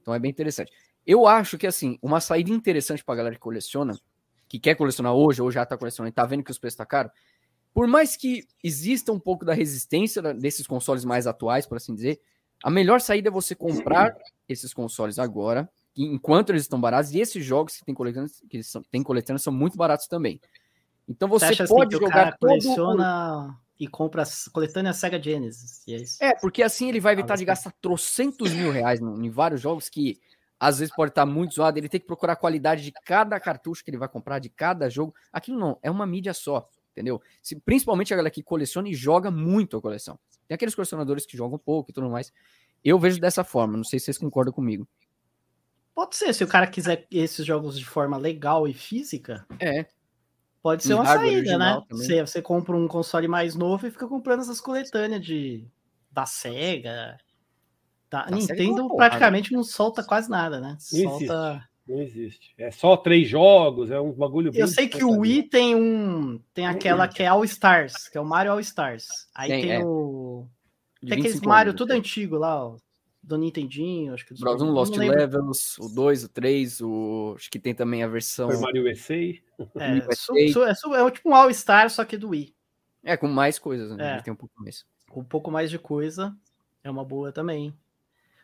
Então 0.00 0.14
é 0.14 0.18
bem 0.18 0.30
interessante. 0.30 0.72
Eu 1.06 1.26
acho 1.26 1.58
que, 1.58 1.66
assim, 1.66 1.98
uma 2.00 2.20
saída 2.20 2.50
interessante 2.50 3.04
pra 3.04 3.14
galera 3.14 3.34
que 3.34 3.40
coleciona, 3.40 3.98
que 4.48 4.58
quer 4.58 4.74
colecionar 4.76 5.14
hoje, 5.14 5.42
ou 5.42 5.50
já 5.50 5.66
tá 5.66 5.76
colecionando 5.76 6.10
e 6.10 6.12
tá 6.12 6.24
vendo 6.24 6.44
que 6.44 6.50
os 6.50 6.58
preços 6.58 6.76
tá 6.76 6.86
caro, 6.86 7.10
por 7.74 7.86
mais 7.86 8.16
que 8.16 8.46
exista 8.62 9.12
um 9.12 9.18
pouco 9.18 9.44
da 9.44 9.54
resistência 9.54 10.22
desses 10.34 10.66
consoles 10.66 11.04
mais 11.04 11.26
atuais, 11.26 11.66
por 11.66 11.76
assim 11.76 11.94
dizer, 11.94 12.20
a 12.62 12.70
melhor 12.70 13.00
saída 13.00 13.28
é 13.28 13.32
você 13.32 13.54
comprar 13.54 14.14
esses 14.48 14.72
consoles 14.74 15.18
agora, 15.18 15.68
enquanto 15.96 16.50
eles 16.50 16.62
estão 16.62 16.80
baratos, 16.80 17.12
e 17.12 17.18
esses 17.18 17.44
jogos 17.44 17.76
que 17.76 17.84
tem 17.84 17.94
coletânea, 17.94 18.28
que 18.48 18.62
são, 18.62 18.82
tem 18.82 19.02
coletânea 19.02 19.38
são 19.38 19.52
muito 19.52 19.76
baratos 19.76 20.06
também. 20.06 20.40
Então 21.08 21.28
você, 21.28 21.54
você 21.54 21.66
pode 21.66 21.94
assim 21.94 22.04
jogar 22.04 22.36
coleciona 22.38 23.58
e 23.78 23.86
compra 23.88 24.24
coletânea 24.52 24.92
Sega 24.92 25.20
Genesis. 25.20 25.82
É, 26.20 26.28
é, 26.28 26.34
porque 26.36 26.62
assim 26.62 26.88
ele 26.88 27.00
vai 27.00 27.12
evitar 27.14 27.36
de 27.36 27.44
gastar 27.44 27.72
trocentos 27.80 28.52
mil 28.52 28.70
reais 28.70 29.00
em 29.00 29.28
vários 29.28 29.60
jogos 29.60 29.88
que 29.88 30.20
às 30.58 30.78
vezes 30.78 30.94
pode 30.94 31.10
estar 31.10 31.26
muito 31.26 31.54
zoado, 31.54 31.76
ele 31.76 31.88
tem 31.88 31.98
que 31.98 32.06
procurar 32.06 32.34
a 32.34 32.36
qualidade 32.36 32.84
de 32.84 32.92
cada 32.92 33.40
cartucho 33.40 33.82
que 33.82 33.90
ele 33.90 33.98
vai 33.98 34.08
comprar, 34.08 34.38
de 34.38 34.48
cada 34.48 34.88
jogo. 34.88 35.12
Aquilo 35.32 35.58
não, 35.58 35.76
é 35.82 35.90
uma 35.90 36.06
mídia 36.06 36.32
só, 36.32 36.68
entendeu? 36.92 37.20
Se, 37.42 37.56
principalmente 37.56 38.14
a 38.14 38.16
galera 38.16 38.32
que 38.32 38.44
coleciona 38.44 38.88
e 38.88 38.94
joga 38.94 39.28
muito 39.28 39.76
a 39.76 39.82
coleção. 39.82 40.16
Tem 40.46 40.54
aqueles 40.54 40.76
colecionadores 40.76 41.26
que 41.26 41.36
jogam 41.36 41.58
pouco 41.58 41.90
e 41.90 41.92
tudo 41.92 42.08
mais. 42.08 42.32
Eu 42.84 42.96
vejo 42.96 43.20
dessa 43.20 43.42
forma, 43.42 43.76
não 43.76 43.82
sei 43.82 43.98
se 43.98 44.04
vocês 44.04 44.18
concordam 44.18 44.52
comigo. 44.52 44.86
Pode 45.92 46.14
ser, 46.14 46.32
se 46.32 46.44
o 46.44 46.48
cara 46.48 46.68
quiser 46.68 47.08
esses 47.10 47.44
jogos 47.44 47.76
de 47.76 47.84
forma 47.84 48.16
legal 48.16 48.68
e 48.68 48.72
física. 48.72 49.44
É. 49.58 49.86
Pode 50.62 50.84
ser 50.84 50.94
uma 50.94 51.04
saída, 51.04 51.58
né? 51.58 51.82
Você, 51.90 52.20
você 52.20 52.40
compra 52.40 52.76
um 52.76 52.86
console 52.86 53.26
mais 53.26 53.56
novo 53.56 53.86
e 53.86 53.90
fica 53.90 54.06
comprando 54.06 54.40
essas 54.40 54.60
coletâneas 54.60 55.24
de 55.24 55.66
da 56.10 56.24
Sega. 56.24 57.18
Da, 58.08 58.26
da 58.26 58.36
Nintendo 58.36 58.82
Sega 58.82 58.94
praticamente 58.96 59.52
não 59.52 59.64
solta 59.64 60.04
quase 60.04 60.30
nada, 60.30 60.60
né? 60.60 60.78
Não 60.92 61.10
solta... 61.10 61.24
existe. 61.24 61.72
Não 61.88 62.00
existe. 62.00 62.54
É 62.56 62.70
só 62.70 62.96
três 62.96 63.28
jogos, 63.28 63.90
é 63.90 64.00
um 64.00 64.12
bagulho 64.12 64.52
Eu 64.54 64.68
sei 64.68 64.86
que 64.86 65.02
o 65.02 65.18
Wii 65.18 65.42
tem 65.44 65.74
um. 65.74 66.40
Tem 66.54 66.64
aquela 66.64 67.08
que 67.08 67.24
é 67.24 67.26
All 67.26 67.44
Stars, 67.44 68.08
que 68.08 68.16
é 68.16 68.20
o 68.20 68.24
Mario 68.24 68.52
All 68.52 68.60
Stars. 68.60 69.08
Aí 69.34 69.48
tem, 69.48 69.62
tem 69.62 69.72
é. 69.72 69.84
o. 69.84 70.46
Tem 71.00 71.18
aqueles 71.18 71.40
Mario 71.40 71.74
tudo 71.74 71.90
antigo 71.90 72.36
lá, 72.36 72.66
ó 72.66 72.76
do 73.22 73.38
Nintendinho, 73.38 74.12
acho 74.12 74.26
que 74.26 74.34
Bros 74.38 74.60
1, 74.60 74.70
Lost 74.70 74.96
Levels, 74.96 75.78
o 75.78 75.88
2, 75.88 76.24
o 76.24 76.28
3, 76.28 76.80
o 76.80 77.34
acho 77.36 77.50
que 77.50 77.58
tem 77.58 77.74
também 77.74 78.02
a 78.02 78.08
versão 78.08 78.50
Super 78.50 78.62
Mario 78.62 78.90
USA. 78.90 79.14
É, 79.14 79.40
é, 79.78 79.96
é, 79.98 81.10
tipo 81.10 81.28
um 81.30 81.34
All 81.34 81.52
Star 81.54 81.88
só 81.88 82.04
que 82.04 82.16
do 82.16 82.30
Wii. 82.30 82.52
É, 83.04 83.16
com 83.16 83.28
mais 83.28 83.58
coisas, 83.58 83.96
né? 83.96 84.18
É. 84.18 84.22
Tem 84.22 84.32
um 84.32 84.36
pouco 84.36 84.60
mais. 84.60 84.84
Um 85.14 85.24
pouco 85.24 85.50
mais 85.50 85.70
de 85.70 85.78
coisa 85.78 86.34
é 86.82 86.90
uma 86.90 87.04
boa 87.04 87.30
também. 87.30 87.74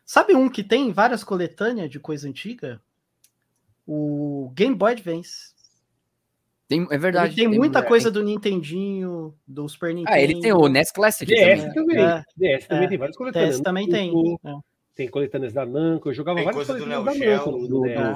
Sabe 0.04 0.34
um 0.34 0.48
que 0.48 0.62
tem 0.62 0.92
várias 0.92 1.24
coletâneas 1.24 1.90
de 1.90 1.98
coisa 1.98 2.28
antiga? 2.28 2.80
O 3.86 4.50
Game 4.54 4.74
Boy 4.74 4.92
Advance. 4.92 5.54
Tem, 6.68 6.86
é 6.90 6.98
verdade. 6.98 7.28
Ele 7.28 7.36
tem, 7.36 7.50
tem 7.50 7.58
muita 7.58 7.82
coisa 7.82 8.10
do 8.10 8.22
Nintendinho, 8.22 9.34
do 9.46 9.66
Super 9.68 9.94
Nintendo. 9.94 10.14
Ah, 10.14 10.20
ele 10.20 10.40
tem 10.40 10.52
o 10.52 10.68
NES 10.68 10.92
Classic 10.92 11.26
DS 11.26 11.60
também. 11.60 11.74
também. 11.74 11.98
É, 11.98 12.24
DS 12.36 12.66
também 12.66 12.84
é, 12.84 12.88
tem 12.88 12.98
várias 12.98 13.16
coletâneas. 13.16 13.56
DS 13.56 13.62
também 13.62 13.88
tem. 13.88 14.12
É. 14.44 14.67
Tem 14.98 15.08
coletâneas 15.08 15.52
da 15.52 15.64
Namco, 15.64 16.08
eu 16.08 16.12
jogava 16.12 16.38
tem 16.38 16.44
várias 16.44 16.66
coletâneas 16.66 17.04
da 17.04 17.14
Namco 17.14 17.50
no, 17.52 17.68
no 17.68 17.82
DS. 17.82 17.96
É. 17.96 18.10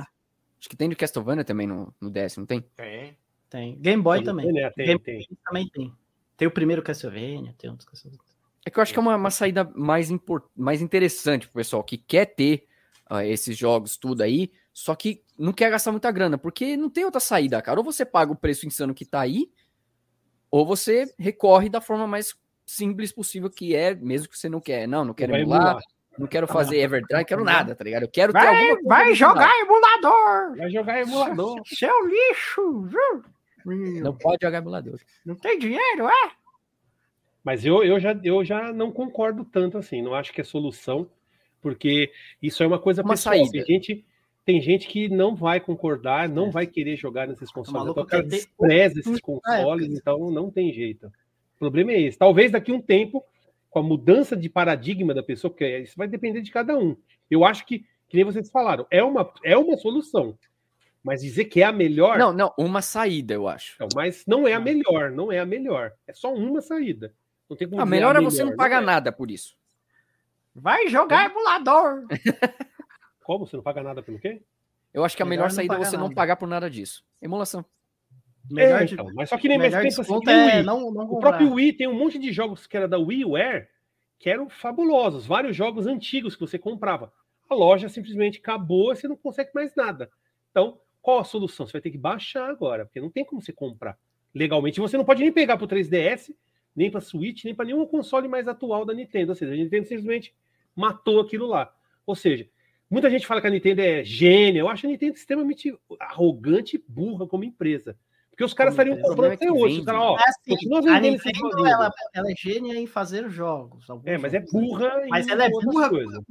Acho 0.59 0.69
que 0.69 0.77
tem 0.77 0.89
do 0.89 0.97
Castlevania 0.97 1.45
também 1.45 1.65
no, 1.65 1.95
no 2.01 2.11
DS, 2.11 2.39
não 2.39 2.45
tem? 2.45 2.61
Tem. 2.75 3.17
Tem. 3.49 3.79
Game 3.79 4.03
Boy 4.03 4.19
tem, 4.19 4.25
também. 4.25 4.53
Né? 4.53 4.69
Tem, 4.71 4.87
Game 4.87 4.99
tem. 4.99 5.29
também 5.45 5.69
tem. 5.69 5.93
Tem 6.37 6.49
o 6.49 6.51
primeiro 6.51 6.83
Castlevania, 6.83 7.55
tem 7.57 7.71
outros 7.71 7.89
Castlevania. 7.89 8.21
É 8.67 8.71
que 8.71 8.81
eu 8.81 8.83
acho 8.83 8.93
que 8.93 8.99
é 8.99 9.03
uma, 9.03 9.15
uma 9.15 9.31
saída 9.31 9.71
mais, 9.77 10.11
import, 10.11 10.45
mais 10.57 10.83
interessante 10.83 11.47
pro 11.47 11.55
pessoal 11.61 11.85
que 11.85 11.97
quer 11.97 12.27
ter 12.27 12.67
uh, 13.09 13.21
esses 13.21 13.57
jogos, 13.57 13.97
tudo 13.97 14.23
aí, 14.23 14.51
só 14.73 14.97
que 14.97 15.23
não 15.39 15.53
quer 15.53 15.71
gastar 15.71 15.93
muita 15.93 16.11
grana, 16.11 16.37
porque 16.37 16.77
não 16.77 16.91
tem 16.91 17.05
outra 17.05 17.21
saída, 17.21 17.63
cara. 17.63 17.79
Ou 17.79 17.85
você 17.85 18.05
paga 18.05 18.33
o 18.33 18.37
preço 18.37 18.67
insano 18.67 18.93
que 18.93 19.05
tá 19.05 19.21
aí, 19.21 19.53
ou 20.51 20.67
você 20.67 21.15
recorre 21.17 21.69
da 21.69 21.81
forma 21.81 22.09
mais 22.09 22.35
simples 22.67 23.13
possível, 23.13 23.49
que 23.49 23.73
é, 23.73 23.95
mesmo 23.95 24.29
que 24.29 24.37
você 24.37 24.49
não 24.49 24.61
quer. 24.61 24.89
Não, 24.89 25.05
não 25.05 25.15
quero 25.15 25.33
emular, 25.37 25.61
emular, 25.61 25.83
não 26.19 26.27
quero 26.27 26.47
fazer 26.47 26.79
Everdrive, 26.79 27.19
não 27.19 27.25
quero 27.25 27.45
nada, 27.45 27.75
tá 27.75 27.85
ligado? 27.85 28.03
Eu 28.03 28.09
quero 28.09 28.33
vai, 28.33 28.43
ter 28.43 28.71
alguma 28.71 28.97
Vai 28.97 29.15
jogar 29.15 29.51
emulador! 29.61 30.57
Vai 30.57 30.71
jogar 30.71 31.01
emulador! 31.01 31.61
Seu 31.67 32.07
lixo! 32.07 32.83
Viu? 32.83 33.25
Não 34.03 34.15
pode 34.15 34.39
jogar 34.43 34.59
emulador. 34.59 34.99
Não 35.25 35.35
tem 35.35 35.59
dinheiro, 35.59 36.09
é? 36.09 36.33
Mas 37.45 37.65
eu, 37.65 37.83
eu, 37.83 37.99
já, 37.99 38.19
eu 38.23 38.45
já 38.45 38.73
não 38.73 38.93
concordo 38.93 39.45
tanto 39.45 39.79
assim, 39.79 40.03
não 40.03 40.15
acho 40.15 40.33
que 40.33 40.41
é 40.41 40.45
solução, 40.45 41.09
porque 41.61 42.13
isso 42.41 42.63
é 42.63 42.67
uma 42.67 42.79
coisa 42.79 43.03
uma 43.03 43.15
pessoal. 43.15 43.35
Saída. 43.37 43.63
A 43.63 43.65
gente 43.65 44.05
tem 44.45 44.61
gente 44.61 44.89
que 44.89 45.09
não 45.09 45.35
vai 45.35 45.61
concordar, 45.61 46.29
não 46.29 46.49
é. 46.49 46.51
vai 46.51 46.67
querer 46.67 46.97
jogar 46.97 47.27
nesses 47.27 47.51
consoles. 47.51 47.91
Então, 47.91 48.03
o 48.03 48.07
cara 48.07 48.23
despreza 48.23 49.01
esses 49.01 49.21
consoles, 49.21 49.89
então 49.89 50.31
não 50.31 50.51
tem 50.51 50.73
jeito. 50.73 51.07
O 51.07 51.59
problema 51.59 51.93
é 51.93 52.01
esse. 52.01 52.19
Talvez 52.19 52.51
daqui 52.51 52.73
a 52.73 52.75
um 52.75 52.81
tempo, 52.81 53.25
com 53.73 53.79
a 53.79 53.83
mudança 53.83 54.37
de 54.37 54.51
paradigma 54.51 55.15
da 55.15 55.23
pessoa, 55.23 55.51
porque 55.51 55.79
isso 55.79 55.95
vai 55.97 56.07
depender 56.07 56.43
de 56.43 56.51
cada 56.51 56.77
um. 56.77 56.95
Eu 57.31 57.43
acho 57.43 57.65
que, 57.65 57.87
que 58.07 58.17
nem 58.17 58.25
vocês 58.25 58.51
falaram, 58.51 58.87
é 58.91 59.03
uma, 59.03 59.33
é 59.43 59.57
uma 59.57 59.79
solução. 59.79 60.39
Mas 61.03 61.23
dizer 61.23 61.47
que 61.47 61.63
é 61.63 61.65
a 61.65 61.73
melhor. 61.73 62.19
Não, 62.19 62.35
não, 62.35 62.53
uma 62.59 62.83
saída, 62.83 63.33
eu 63.33 63.49
acho. 63.49 63.75
Não, 63.81 63.89
mas 63.95 64.25
não 64.27 64.47
é 64.47 64.53
a 64.53 64.61
melhor, 64.61 65.11
não 65.11 65.33
é 65.33 65.39
a 65.39 65.47
melhor. 65.47 65.95
É 66.07 66.13
só 66.13 66.33
uma 66.33 66.61
saída. 66.61 67.15
Não 67.49 67.57
tem 67.57 67.67
como 67.67 67.81
a 67.81 67.87
melhor 67.87 68.15
a 68.15 68.21
é 68.21 68.23
você 68.23 68.45
não 68.45 68.55
pagar 68.55 68.83
é. 68.83 68.85
nada 68.85 69.11
por 69.11 69.31
isso. 69.31 69.57
Vai 70.55 70.89
jogar 70.89 71.31
emulador! 71.31 72.07
Como? 73.25 73.47
Você 73.47 73.57
não 73.57 73.63
paga 73.63 73.83
nada 73.83 74.03
pelo 74.03 74.19
quê? 74.19 74.43
Eu 74.93 75.03
acho 75.03 75.17
que 75.17 75.23
a 75.23 75.27
melhor, 75.27 75.45
melhor 75.45 75.55
saída 75.55 75.75
é 75.77 75.79
você 75.79 75.97
nada. 75.97 76.09
não 76.09 76.15
pagar 76.15 76.37
por 76.37 76.47
nada 76.47 76.69
disso. 76.69 77.03
Emulação. 77.23 77.65
Melhor 78.51 78.83
é, 78.83 78.85
então, 78.85 79.11
mas 79.15 79.29
só 79.29 79.39
que 79.39 79.49
nem 79.49 79.59
mais 79.59 79.75
pensa 79.75 80.03
assim, 80.03 80.19
é 80.29 80.63
não, 80.63 80.91
não 80.91 81.05
o 81.05 81.21
próprio 81.21 81.53
Wii 81.53 81.75
tem 81.75 81.87
um 81.87 81.95
monte 81.95 82.19
de 82.19 82.33
jogos 82.33 82.67
que 82.67 82.77
era 82.77 82.89
da 82.89 82.99
WiiWare 82.99 83.69
que 84.19 84.29
eram 84.29 84.49
fabulosos, 84.49 85.27
vários 85.27 85.57
jogos 85.57 85.87
antigos 85.87 86.35
que 86.35 86.41
você 86.41 86.59
comprava. 86.59 87.13
A 87.49 87.55
loja 87.55 87.89
simplesmente 87.89 88.39
acabou, 88.39 88.95
você 88.95 89.09
não 89.09 89.17
consegue 89.17 89.51
mais 89.55 89.75
nada. 89.75 90.11
Então, 90.51 90.79
qual 91.01 91.19
a 91.19 91.25
solução? 91.25 91.67
Você 91.67 91.73
vai 91.73 91.81
ter 91.81 91.91
que 91.91 91.99
baixar 91.99 92.49
agora, 92.49 92.85
porque 92.85 93.01
não 93.01 93.11
tem 93.11 93.25
como 93.25 93.43
você 93.43 93.53
comprar 93.53 93.99
legalmente. 94.35 94.81
Você 94.81 94.97
não 94.97 95.05
pode 95.05 95.23
nem 95.23 95.33
pegar 95.33 95.57
para 95.57 95.65
o 95.65 95.69
3DS, 95.69 96.35
nem 96.75 96.91
para 96.91 97.01
Switch, 97.01 97.45
nem 97.45 97.55
para 97.55 97.65
nenhum 97.65 97.85
console 97.85 98.29
mais 98.29 98.47
atual 98.47 98.85
da 98.85 98.95
Nintendo. 98.95 99.33
Ou 99.33 99.37
seja, 99.37 99.53
a 99.53 99.57
Nintendo 99.57 99.87
simplesmente 99.89 100.35
matou 100.75 101.21
aquilo 101.21 101.47
lá. 101.47 101.75
Ou 102.07 102.15
seja, 102.15 102.49
Muita 102.93 103.09
gente 103.09 103.27
fala 103.27 103.41
que 103.41 103.47
a 103.47 103.51
Nintendo 103.51 103.81
é 103.81 104.05
gênia. 104.05 104.61
Eu 104.61 104.69
acho 104.69 104.87
a 104.87 104.91
Nintendo 104.91 105.15
extremamente 105.15 105.75
arrogante 105.99 106.77
e 106.77 106.85
burra 106.87 107.27
como 107.27 107.43
empresa. 107.43 107.97
Porque 108.43 108.45
os 108.45 108.55
caras 108.55 108.73
estariam 108.73 109.01
comprando 109.01 109.33
até 109.33 109.51
hoje. 109.51 109.81
Os 109.81 109.87
ó, 109.87 110.17
é 110.17 110.23
assim, 110.29 110.89
a 110.89 111.01
Nintendo, 111.01 111.67
ela, 111.67 111.93
ela, 112.13 112.31
é 112.31 112.35
gênia 112.37 112.77
em 112.77 112.87
fazer 112.87 113.29
jogos. 113.31 113.87
É, 114.05 114.19
mas 114.19 114.35
é 114.35 114.41
burra 114.41 115.03
Mas 115.09 115.29
ela 115.29 115.45
é 115.45 115.51
burra 115.51 115.91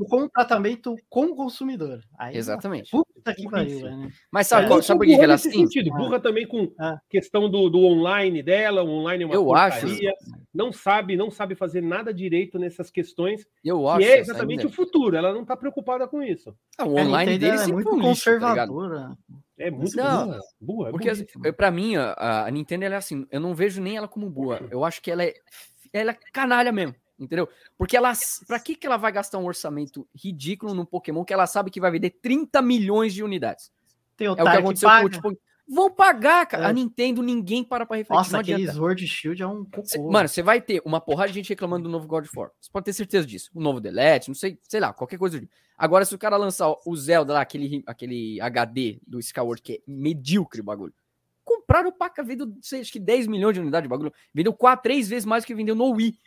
com 0.10 0.24
o 0.24 0.30
tratamento 0.30 0.96
com 1.10 1.26
o 1.26 1.36
consumidor. 1.36 2.02
Aí, 2.18 2.36
Exatamente. 2.36 2.92
Puta 2.92 3.34
que 3.34 3.50
pariu, 3.50 3.82
né? 3.82 4.12
Mas 4.30 4.48
sabe, 4.48 4.72
é, 4.72 4.82
sabe 4.82 5.00
por 5.00 5.06
que 5.06 5.14
ela 5.14 5.34
é 5.34 5.36
assim? 5.36 5.52
sentido. 5.52 5.90
Burra 5.92 6.20
também 6.20 6.46
com 6.46 6.72
ah. 6.80 7.00
questão 7.10 7.50
do, 7.50 7.70
do 7.70 7.80
online 7.80 8.44
dela. 8.44 8.84
O 8.84 8.90
online 8.90 9.24
é 9.24 9.28
uma 9.28 9.36
Eu 9.36 9.46
porcaria. 9.46 10.12
acho. 10.12 10.41
Não 10.54 10.72
sabe, 10.72 11.16
não 11.16 11.32
sabe 11.32 11.56
fazer 11.56 11.82
nada 11.82 12.14
direito 12.14 12.60
nessas 12.60 12.92
questões. 12.92 13.48
Eu 13.64 13.88
acho. 13.88 14.06
é 14.06 14.20
exatamente 14.20 14.66
o 14.66 14.70
futuro. 14.70 15.16
Ela 15.16 15.34
não 15.34 15.44
está 15.44 15.56
preocupada 15.56 16.08
com 16.08 16.22
isso. 16.22 16.54
Ah, 16.78 16.86
o 16.86 16.96
online 16.96 17.38
deles 17.38 17.62
é 17.62 17.68
muito 17.68 17.90
conservadora. 17.90 19.10
Tá 19.10 19.18
é 19.58 19.72
muito 19.72 19.96
não, 19.96 20.28
burra. 20.28 20.40
burra 20.60 20.90
é 20.90 20.92
porque 20.92 21.10
assim, 21.10 21.26
para 21.56 21.72
mim 21.72 21.96
a, 21.96 22.46
a, 22.46 22.52
Nintendo 22.52 22.84
ela 22.84 22.96
é 22.96 22.98
assim, 22.98 23.26
eu 23.30 23.40
não 23.40 23.54
vejo 23.54 23.82
nem 23.82 23.96
ela 23.96 24.08
como 24.08 24.30
boa. 24.30 24.60
Eu 24.70 24.84
acho 24.84 25.02
que 25.02 25.10
ela 25.10 25.24
é 25.24 25.34
ela 25.94 26.12
é 26.12 26.18
canalha 26.34 26.72
mesmo, 26.72 26.96
entendeu? 27.20 27.48
Porque 27.78 27.96
ela 27.96 28.12
para 28.48 28.60
que 28.60 28.76
que 28.76 28.88
ela 28.88 28.98
vai 28.98 29.12
gastar 29.12 29.38
um 29.38 29.46
orçamento 29.46 30.08
ridículo 30.16 30.74
num 30.74 30.86
Pokémon 30.86 31.24
que 31.24 31.34
ela 31.34 31.48
sabe 31.48 31.70
que 31.70 31.80
vai 31.80 31.92
vender 31.92 32.10
30 32.22 32.62
milhões 32.62 33.14
de 33.14 33.24
unidades? 33.24 33.72
Tem 34.18 34.28
o 34.28 34.32
é 34.32 34.44
o 34.44 34.46
que 34.46 34.58
aconteceu 34.58 34.90
com 34.90 35.06
o 35.06 35.10
tipo, 35.10 35.38
Vão 35.74 35.90
pagar, 35.90 36.46
cara. 36.46 36.66
É. 36.66 36.68
A 36.68 36.74
Nintendo, 36.74 37.24
ninguém 37.24 37.64
para 37.64 37.86
pra 37.86 37.96
refletir. 37.96 38.18
Nossa, 38.18 38.40
aquele 38.40 38.70
Sword 38.70 39.08
Shield 39.08 39.42
é 39.42 39.48
um 39.48 39.64
cocô. 39.64 40.12
Mano, 40.12 40.28
você 40.28 40.42
vai 40.42 40.60
ter 40.60 40.82
uma 40.84 41.00
porrada 41.00 41.30
de 41.30 41.36
gente 41.36 41.48
reclamando 41.48 41.86
do 41.86 41.90
novo 41.90 42.06
God 42.08 42.26
of 42.26 42.38
War. 42.38 42.52
Você 42.60 42.70
pode 42.70 42.84
ter 42.84 42.92
certeza 42.92 43.26
disso. 43.26 43.50
O 43.54 43.62
novo 43.62 43.80
Delete, 43.80 44.28
não 44.28 44.36
sei, 44.36 44.60
sei 44.64 44.82
lá, 44.82 44.92
qualquer 44.92 45.18
coisa. 45.18 45.42
Agora, 45.78 46.04
se 46.04 46.14
o 46.14 46.18
cara 46.18 46.36
lançar 46.36 46.76
o 46.86 46.96
Zelda 46.98 47.32
lá, 47.32 47.40
aquele, 47.42 47.84
aquele 47.88 48.42
HD 48.42 49.00
do 49.08 49.18
Skyward, 49.20 49.62
que 49.62 49.74
é 49.76 49.80
medíocre 49.88 50.60
o 50.60 50.64
bagulho. 50.64 50.94
Compraram 51.42 51.88
o 51.88 51.94
Paca, 51.94 52.22
vendeu, 52.22 52.54
sei, 52.62 52.82
acho 52.82 52.92
que 52.92 53.00
10 53.00 53.28
milhões 53.28 53.54
de 53.54 53.62
unidades 53.62 53.86
de 53.86 53.90
bagulho. 53.90 54.14
Vendeu 54.34 54.54
4, 54.54 54.84
3 54.84 55.08
vezes 55.08 55.26
mais 55.26 55.46
do 55.46 55.48
que 55.48 55.56
vendeu 55.56 55.74
no 55.74 55.90
Wii. 55.92 56.18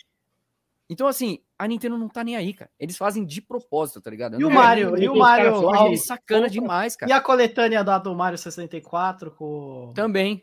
Então, 0.88 1.06
assim, 1.06 1.40
a 1.58 1.68
Nintendo 1.68 1.96
não 1.96 2.08
tá 2.08 2.24
nem 2.24 2.36
aí, 2.36 2.52
cara. 2.52 2.70
Eles 2.78 2.96
fazem 2.96 3.24
de 3.24 3.40
propósito, 3.40 4.00
tá 4.00 4.10
ligado? 4.10 4.40
E 4.40 4.44
o 4.44 4.50
Mario? 4.50 4.96
E 5.00 5.08
o 5.08 5.16
Mario? 5.16 5.86
Ele 5.86 5.96
sacana 5.96 6.48
demais, 6.48 6.96
cara. 6.96 7.10
E 7.10 7.12
a 7.12 7.20
coletânea 7.20 7.84
da 7.84 7.98
do 7.98 8.14
Mario 8.14 8.38
64 8.38 9.30
com. 9.30 9.92
Também. 9.94 10.42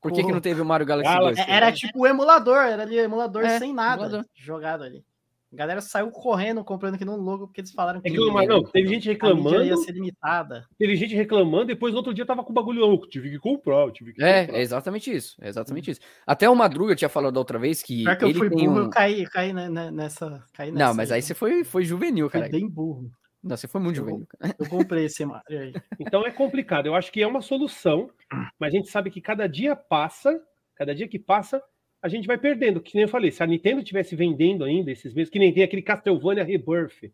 Por 0.00 0.12
que, 0.12 0.22
com... 0.22 0.28
que 0.28 0.32
não 0.32 0.40
teve 0.40 0.60
o 0.60 0.64
Mario 0.64 0.86
Galaxy, 0.86 1.12
Galaxy 1.12 1.44
2? 1.44 1.48
Era 1.48 1.72
tipo 1.72 2.00
o 2.00 2.06
emulador, 2.06 2.64
era 2.64 2.82
ali 2.82 2.98
emulador 2.98 3.44
é, 3.44 3.58
sem 3.58 3.72
nada 3.72 4.04
emulador. 4.04 4.26
jogado 4.34 4.82
ali. 4.82 5.04
A 5.52 5.56
galera 5.56 5.80
saiu 5.80 6.10
correndo 6.12 6.62
comprando 6.62 6.94
aqui 6.94 7.04
no 7.04 7.16
logo 7.16 7.48
porque 7.48 7.60
eles 7.60 7.72
falaram 7.72 8.00
que. 8.00 8.08
Reclama, 8.08 8.46
não, 8.46 8.62
teve 8.62 8.88
gente 8.88 9.08
reclamando. 9.08 9.64
ia 9.64 9.76
ser 9.76 9.92
limitada. 9.92 10.64
Teve 10.78 10.94
gente 10.94 11.14
reclamando, 11.14 11.66
depois 11.66 11.92
no 11.92 11.98
outro 11.98 12.14
dia 12.14 12.24
tava 12.24 12.44
com 12.44 12.50
o 12.50 12.54
bagulho 12.54 12.80
louco. 12.80 13.08
Tive 13.08 13.30
que 13.30 13.38
comprar, 13.38 13.90
tive 13.90 14.12
que 14.12 14.22
é, 14.22 14.46
comprar. 14.46 14.58
É, 14.58 14.62
exatamente 14.62 15.12
isso. 15.12 15.36
É 15.40 15.48
exatamente 15.48 15.90
isso. 15.90 16.00
Até 16.24 16.48
o 16.48 16.54
Madruga 16.54 16.94
tinha 16.94 17.08
falado 17.08 17.34
da 17.34 17.40
outra 17.40 17.58
vez 17.58 17.82
que. 17.82 18.04
Pior 18.04 18.16
que 18.16 18.24
eu 18.26 18.34
fui 18.34 18.48
burro, 18.48 18.72
um... 18.72 18.78
eu 18.78 18.90
caí, 18.90 19.24
caí 19.26 19.52
nessa. 19.52 20.44
Caí 20.52 20.70
nessa 20.70 20.86
não, 20.86 20.94
mas 20.94 21.10
aí, 21.10 21.16
aí 21.16 21.22
você 21.22 21.34
foi, 21.34 21.64
foi 21.64 21.84
juvenil, 21.84 22.30
cara. 22.30 22.44
Foi 22.44 22.52
bem 22.52 22.68
burro. 22.68 23.10
Não, 23.42 23.56
você 23.56 23.66
foi 23.66 23.80
muito 23.80 23.96
eu, 23.96 24.04
juvenil. 24.04 24.26
Cara. 24.38 24.54
Eu 24.56 24.68
comprei 24.68 25.06
esse 25.06 25.24
Mario 25.24 25.60
aí. 25.60 25.72
Então 25.98 26.24
é 26.24 26.30
complicado. 26.30 26.86
Eu 26.86 26.94
acho 26.94 27.10
que 27.10 27.22
é 27.22 27.26
uma 27.26 27.40
solução, 27.40 28.08
mas 28.58 28.72
a 28.72 28.76
gente 28.76 28.88
sabe 28.88 29.10
que 29.10 29.20
cada 29.20 29.48
dia 29.48 29.74
passa, 29.74 30.40
cada 30.76 30.94
dia 30.94 31.08
que 31.08 31.18
passa, 31.18 31.60
a 32.02 32.08
gente 32.08 32.26
vai 32.26 32.38
perdendo. 32.38 32.80
Que 32.80 32.94
nem 32.94 33.02
eu 33.02 33.08
falei, 33.08 33.30
se 33.30 33.42
a 33.42 33.46
Nintendo 33.46 33.82
tivesse 33.82 34.16
vendendo 34.16 34.64
ainda 34.64 34.90
esses 34.90 35.12
meses, 35.12 35.30
que 35.30 35.38
nem 35.38 35.52
tem 35.52 35.62
aquele 35.62 35.82
Castlevania 35.82 36.44
Rebirth, 36.44 37.12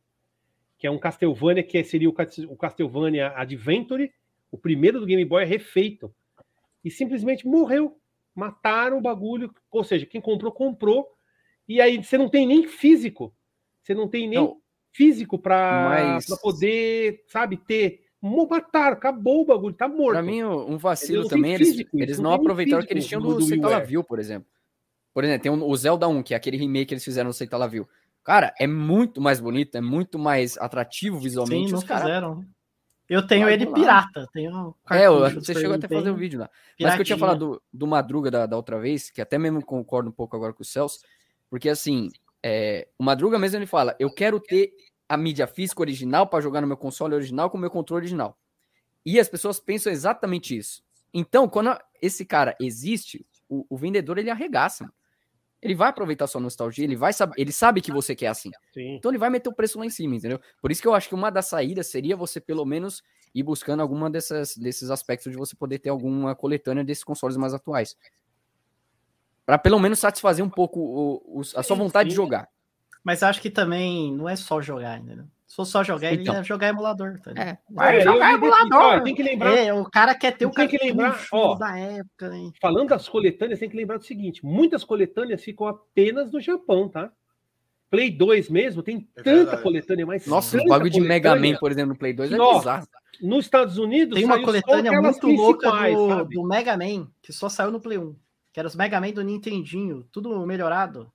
que 0.78 0.86
é 0.86 0.90
um 0.90 0.98
Castlevania 0.98 1.62
que 1.62 1.82
seria 1.84 2.08
o 2.08 2.56
Castlevania 2.56 3.32
Adventure, 3.36 4.12
o 4.50 4.58
primeiro 4.58 5.00
do 5.00 5.06
Game 5.06 5.24
Boy 5.24 5.42
é 5.42 5.46
refeito. 5.46 6.14
E 6.84 6.90
simplesmente 6.90 7.46
morreu. 7.46 7.98
Mataram 8.34 8.98
o 8.98 9.00
bagulho. 9.00 9.52
Ou 9.70 9.82
seja, 9.82 10.06
quem 10.06 10.20
comprou, 10.20 10.52
comprou. 10.52 11.08
E 11.68 11.80
aí 11.80 12.02
você 12.02 12.16
não 12.16 12.28
tem 12.28 12.46
nem 12.46 12.66
físico. 12.68 13.34
Você 13.82 13.94
não 13.94 14.08
tem 14.08 14.28
nem 14.28 14.38
não, 14.38 14.60
físico 14.92 15.38
para 15.38 15.88
mas... 15.88 16.26
poder, 16.40 17.24
sabe, 17.26 17.56
ter. 17.56 18.04
Mataram, 18.20 18.96
acabou 18.96 19.42
o 19.42 19.44
bagulho, 19.44 19.74
tá 19.74 19.86
morto. 19.86 20.12
Pra 20.12 20.22
mim, 20.22 20.42
um 20.42 20.76
vacilo 20.76 21.28
também, 21.28 21.54
eles, 21.54 21.84
eles 21.94 22.18
não, 22.18 22.32
aproveitaram 22.32 22.82
o 22.82 22.86
que 22.86 22.92
eles 22.92 23.06
tinham 23.06 23.20
do, 23.20 23.34
do 23.34 23.42
Secala 23.42 23.84
por 24.08 24.18
exemplo. 24.18 24.48
Por 25.16 25.24
exemplo, 25.24 25.43
tem 25.44 25.51
o 25.51 25.76
Zelda 25.76 26.06
1, 26.06 26.22
que 26.22 26.34
é 26.34 26.36
aquele 26.36 26.59
remake 26.59 26.88
que 26.88 26.93
eles 26.93 27.02
fizeram 27.02 27.28
no 27.28 27.32
Seita 27.32 27.56
La 27.56 27.66
Viu. 27.66 27.88
Cara, 28.22 28.52
é 28.60 28.66
muito 28.66 29.18
mais 29.18 29.40
bonito, 29.40 29.74
é 29.74 29.80
muito 29.80 30.18
mais 30.18 30.59
atrativo 30.59 31.18
visualmente. 31.18 31.68
Sim, 31.68 31.72
não 31.72 31.80
cara... 31.80 32.01
fizeram. 32.01 32.44
Eu 33.09 33.26
tenho 33.26 33.48
ele 33.48 33.64
pirata. 33.64 34.26
Tenho 34.30 34.76
é, 34.90 35.06
eu, 35.06 35.20
você 35.30 35.55
chegou 35.55 35.74
até 35.74 35.86
a 35.86 35.88
fazer 35.88 36.10
um 36.10 36.16
vídeo 36.16 36.38
lá. 36.38 36.48
Piratinha. 36.48 36.86
Mas 36.86 36.94
que 36.97 37.01
eu 37.01 37.06
tinha 37.06 37.16
falado 37.16 37.38
do, 37.38 37.62
do 37.72 37.86
Madruga 37.86 38.30
da, 38.30 38.44
da, 38.44 38.56
outra 38.59 38.78
vez, 38.78 39.09
que 39.09 39.22
até 39.22 39.38
mesmo 39.38 39.64
concordo 39.64 40.10
um 40.10 40.12
pouco 40.12 40.36
agora 40.36 40.52
com 40.52 40.60
o 40.60 40.66
Celso, 40.66 41.01
porque 41.48 41.70
assim, 41.70 42.10
é, 42.43 42.86
o 42.98 43.02
Madruga 43.02 43.38
mesmo 43.38 43.56
ele 43.56 43.64
fala: 43.64 43.97
eu 43.98 44.10
quero 44.10 44.38
ter 44.38 44.70
a 45.09 45.16
mídia 45.16 45.47
física 45.47 45.80
original 45.80 46.26
para 46.26 46.43
jogar 46.43 46.60
no 46.60 46.66
meu 46.66 46.76
console 46.76 47.14
original 47.14 47.48
com 47.48 47.56
o 47.56 47.60
meu 47.62 47.70
controle 47.70 48.02
original. 48.02 48.36
E 49.02 49.18
as 49.18 49.30
pessoas 49.30 49.59
pensam 49.59 49.90
exatamente 49.90 50.55
isso. 50.55 50.82
Então, 51.14 51.48
quando 51.48 51.74
esse 52.02 52.22
cara 52.22 52.55
existe, 52.60 53.24
o, 53.48 53.64
o 53.70 53.78
vendedor 53.78 54.18
ele 54.18 54.28
arregaça. 54.28 54.84
Mano. 54.84 54.95
Ele 55.66 55.74
vai 55.74 55.88
aproveitar 55.88 56.26
sua 56.26 56.40
nostalgia, 56.40 56.84
ele 56.84 56.97
vai 56.97 57.12
saber, 57.12 57.34
ele 57.36 57.52
sabe 57.52 57.80
que 57.80 57.90
você 57.90 58.14
quer 58.14 58.28
assim. 58.28 58.51
Sim. 58.72 58.94
Então 58.94 59.10
ele 59.10 59.18
vai 59.18 59.28
meter 59.28 59.48
o 59.48 59.52
preço 59.52 59.78
lá 59.78 59.84
em 59.84 59.90
cima, 59.90 60.14
entendeu? 60.14 60.40
Por 60.60 60.70
isso 60.70 60.80
que 60.80 60.88
eu 60.88 60.94
acho 60.94 61.09
que 61.09 61.14
uma 61.14 61.30
das 61.30 61.47
saídas 61.47 61.88
seria 61.88 62.16
você 62.16 62.40
pelo 62.40 62.64
menos 62.64 63.02
ir 63.34 63.43
buscando 63.43 63.80
alguma 63.80 64.09
dessas, 64.09 64.56
desses 64.56 64.90
aspectos 64.90 65.32
de 65.32 65.36
você 65.36 65.56
poder 65.56 65.78
ter 65.78 65.90
alguma 65.90 66.34
coletânea 66.34 66.84
desses 66.84 67.05
consoles 67.05 67.36
mais 67.36 67.52
atuais. 67.52 67.97
Para 69.44 69.59
pelo 69.59 69.78
menos 69.78 69.98
satisfazer 69.98 70.44
um 70.44 70.51
pouco 70.51 70.80
o, 70.80 71.40
o, 71.40 71.40
a 71.55 71.62
sua 71.62 71.76
vontade 71.76 72.09
Sim. 72.09 72.10
de 72.10 72.16
jogar. 72.16 72.48
Mas 73.05 73.22
acho 73.22 73.40
que 73.40 73.51
também 73.51 74.12
não 74.12 74.28
é 74.28 74.34
só 74.34 74.60
jogar, 74.60 74.98
entendeu? 74.98 75.26
Se 75.47 75.55
for 75.55 75.64
só 75.64 75.85
jogar, 75.85 76.12
então. 76.12 76.35
ele 76.35 76.40
ia 76.40 76.43
jogar 76.43 76.68
emulador. 76.68 77.20
Tá 77.20 77.31
é, 77.36 77.59
vai 77.70 77.98
é, 77.98 78.01
jogar 78.01 78.35
emulador. 78.35 79.02
tem 79.05 79.14
que 79.14 79.23
lembrar. 79.23 79.56
É, 79.56 79.73
o 79.73 79.85
cara 79.85 80.14
quer 80.14 80.36
ter 80.36 80.44
o 80.44 80.51
tem 80.51 80.66
que 80.66 80.77
lembrar, 80.77 81.24
ó, 81.32 81.55
da 81.55 81.78
época. 81.78 82.35
Hein? 82.35 82.52
Falando 82.60 82.89
das 82.89 83.09
coletâneas, 83.09 83.60
tem 83.60 83.68
que 83.68 83.77
lembrar 83.77 83.98
do 83.98 84.05
seguinte: 84.05 84.44
muitas 84.44 84.82
coletâneas 84.82 85.43
ficam 85.43 85.68
apenas 85.68 86.32
no 86.32 86.40
Japão, 86.40 86.89
tá? 86.89 87.12
Play 87.89 88.10
2 88.10 88.51
mesmo, 88.51 88.82
tem 88.82 89.09
é 89.16 89.23
tanta 89.23 89.56
coletânea 89.59 90.05
mais. 90.05 90.27
Nossa, 90.27 90.59
o 90.59 90.64
bagulho 90.66 90.90
de 90.90 91.01
Mega 91.01 91.36
Man, 91.36 91.56
por 91.59 91.70
exemplo, 91.70 91.90
no 91.90 91.98
Play 91.98 92.12
2 92.12 92.32
é 92.32 92.40
ó, 92.40 92.59
bizarro. 92.59 92.89
Nos 93.23 93.44
Estados 93.44 93.78
Unidos, 93.78 94.16
tem 94.16 94.24
uma 94.24 94.43
coletânea 94.43 94.93
muito 95.01 95.28
louca 95.28 95.70
do, 95.70 96.24
do, 96.24 96.43
Mega 96.43 96.77
Man, 96.77 97.09
que 97.23 97.32
só 97.32 97.48
saiu 97.48 97.70
no 97.70 97.81
Play 97.81 97.98
1. 97.98 98.14
Que 98.52 98.60
era 98.60 98.66
os 98.66 98.74
Mega 98.74 99.01
Man 99.01 99.10
do 99.10 99.23
Nintendinho, 99.23 100.06
tudo 100.10 100.44
melhorado. 100.44 101.10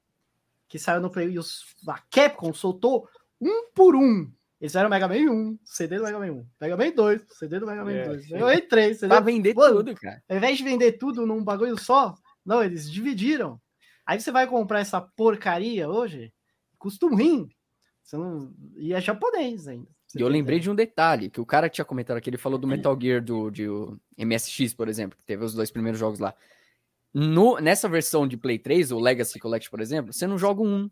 Que 0.70 0.80
saiu 0.80 1.02
no 1.02 1.10
Play 1.10 1.28
1. 1.28 1.32
E 1.32 1.40
os, 1.40 1.66
a 1.88 1.99
Capcom 2.10 2.53
soltou 2.53 3.08
um 3.41 3.72
por 3.73 3.95
um 3.95 4.31
eles 4.61 4.73
fizeram 4.73 4.91
Mega 4.91 5.07
Man 5.07 5.15
1, 5.15 5.59
CD 5.65 5.97
do 5.97 6.03
Mega 6.03 6.19
Man 6.19 6.31
1, 6.34 6.45
Mega 6.61 6.77
Man 6.77 6.91
2, 6.91 7.26
CD 7.31 7.59
do 7.59 7.65
Mega 7.65 7.84
Man 7.84 7.93
é, 7.93 8.05
2, 8.05 8.30
Mega 8.30 8.45
Man 8.45 8.61
3, 8.69 8.99
CD 8.99 9.07
Pra 9.07 9.19
vender 9.19 9.55
Mano, 9.55 9.77
tudo, 9.77 9.95
cara. 9.95 10.23
Ao 10.30 10.38
invés 10.38 10.55
de 10.55 10.63
vender 10.63 10.91
tudo 10.93 11.26
num 11.26 11.43
bagulho 11.43 11.76
só, 11.80 12.13
não, 12.45 12.63
eles 12.63 12.89
dividiram. 12.89 13.59
Aí 14.05 14.22
você 14.22 14.31
vai 14.31 14.45
comprar 14.45 14.80
essa 14.80 15.01
porcaria 15.01 15.89
hoje, 15.89 16.31
custa 16.77 17.07
um 17.07 17.15
rim. 17.15 17.49
Você 18.03 18.15
não... 18.18 18.53
E 18.77 18.93
é 18.93 19.01
japonês 19.01 19.68
ainda. 19.68 19.88
E 20.15 20.22
eu 20.22 20.27
lembrei 20.27 20.59
de 20.59 20.69
um 20.69 20.76
detalhe, 20.76 21.30
que 21.30 21.41
o 21.41 21.45
cara 21.45 21.68
tinha 21.68 21.85
comentado 21.85 22.18
aqui, 22.18 22.30
ele 22.30 22.38
falou 22.38 22.59
do 22.59 22.68
Metal 22.68 22.95
Gear 23.01 23.23
do 23.23 23.49
de, 23.49 23.65
MSX, 24.18 24.76
por 24.76 24.88
exemplo, 24.88 25.18
que 25.18 25.23
teve 25.23 25.43
os 25.43 25.55
dois 25.55 25.72
primeiros 25.72 25.99
jogos 25.99 26.19
lá. 26.19 26.35
No, 27.11 27.59
nessa 27.59 27.89
versão 27.89 28.27
de 28.27 28.38
Play 28.38 28.59
3, 28.59 28.91
o 28.91 28.99
Legacy 28.99 29.39
Collection, 29.39 29.72
por 29.72 29.81
exemplo, 29.81 30.13
você 30.13 30.27
não 30.27 30.38
joga 30.38 30.61
um. 30.61 30.89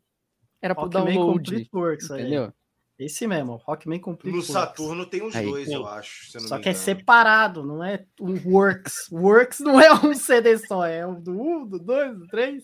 Era 0.62 0.76
pro 0.76 0.90
download. 0.90 1.70
Works, 1.74 2.10
entendeu? 2.10 2.46
Aí. 2.46 2.52
Esse 3.00 3.26
mesmo, 3.26 3.56
Rockman 3.56 4.00
Complete 4.00 4.36
No 4.36 4.42
Saturno 4.42 5.06
tem 5.06 5.24
os 5.24 5.34
Aí, 5.34 5.46
dois, 5.46 5.70
eu 5.70 5.88
acho. 5.88 6.38
só 6.42 6.60
que 6.60 6.68
é 6.68 6.74
separado, 6.74 7.64
não 7.64 7.82
é 7.82 8.06
um 8.20 8.38
Works. 8.46 9.08
Works 9.10 9.62
não 9.62 9.80
é 9.80 9.94
um 9.94 10.14
CD 10.14 10.58
só, 10.58 10.86
é 10.86 11.08
um 11.08 11.18
do 11.18 11.32
1, 11.32 11.42
um, 11.42 11.66
do 11.66 11.80
2, 11.80 12.20
do 12.20 12.28
3. 12.28 12.62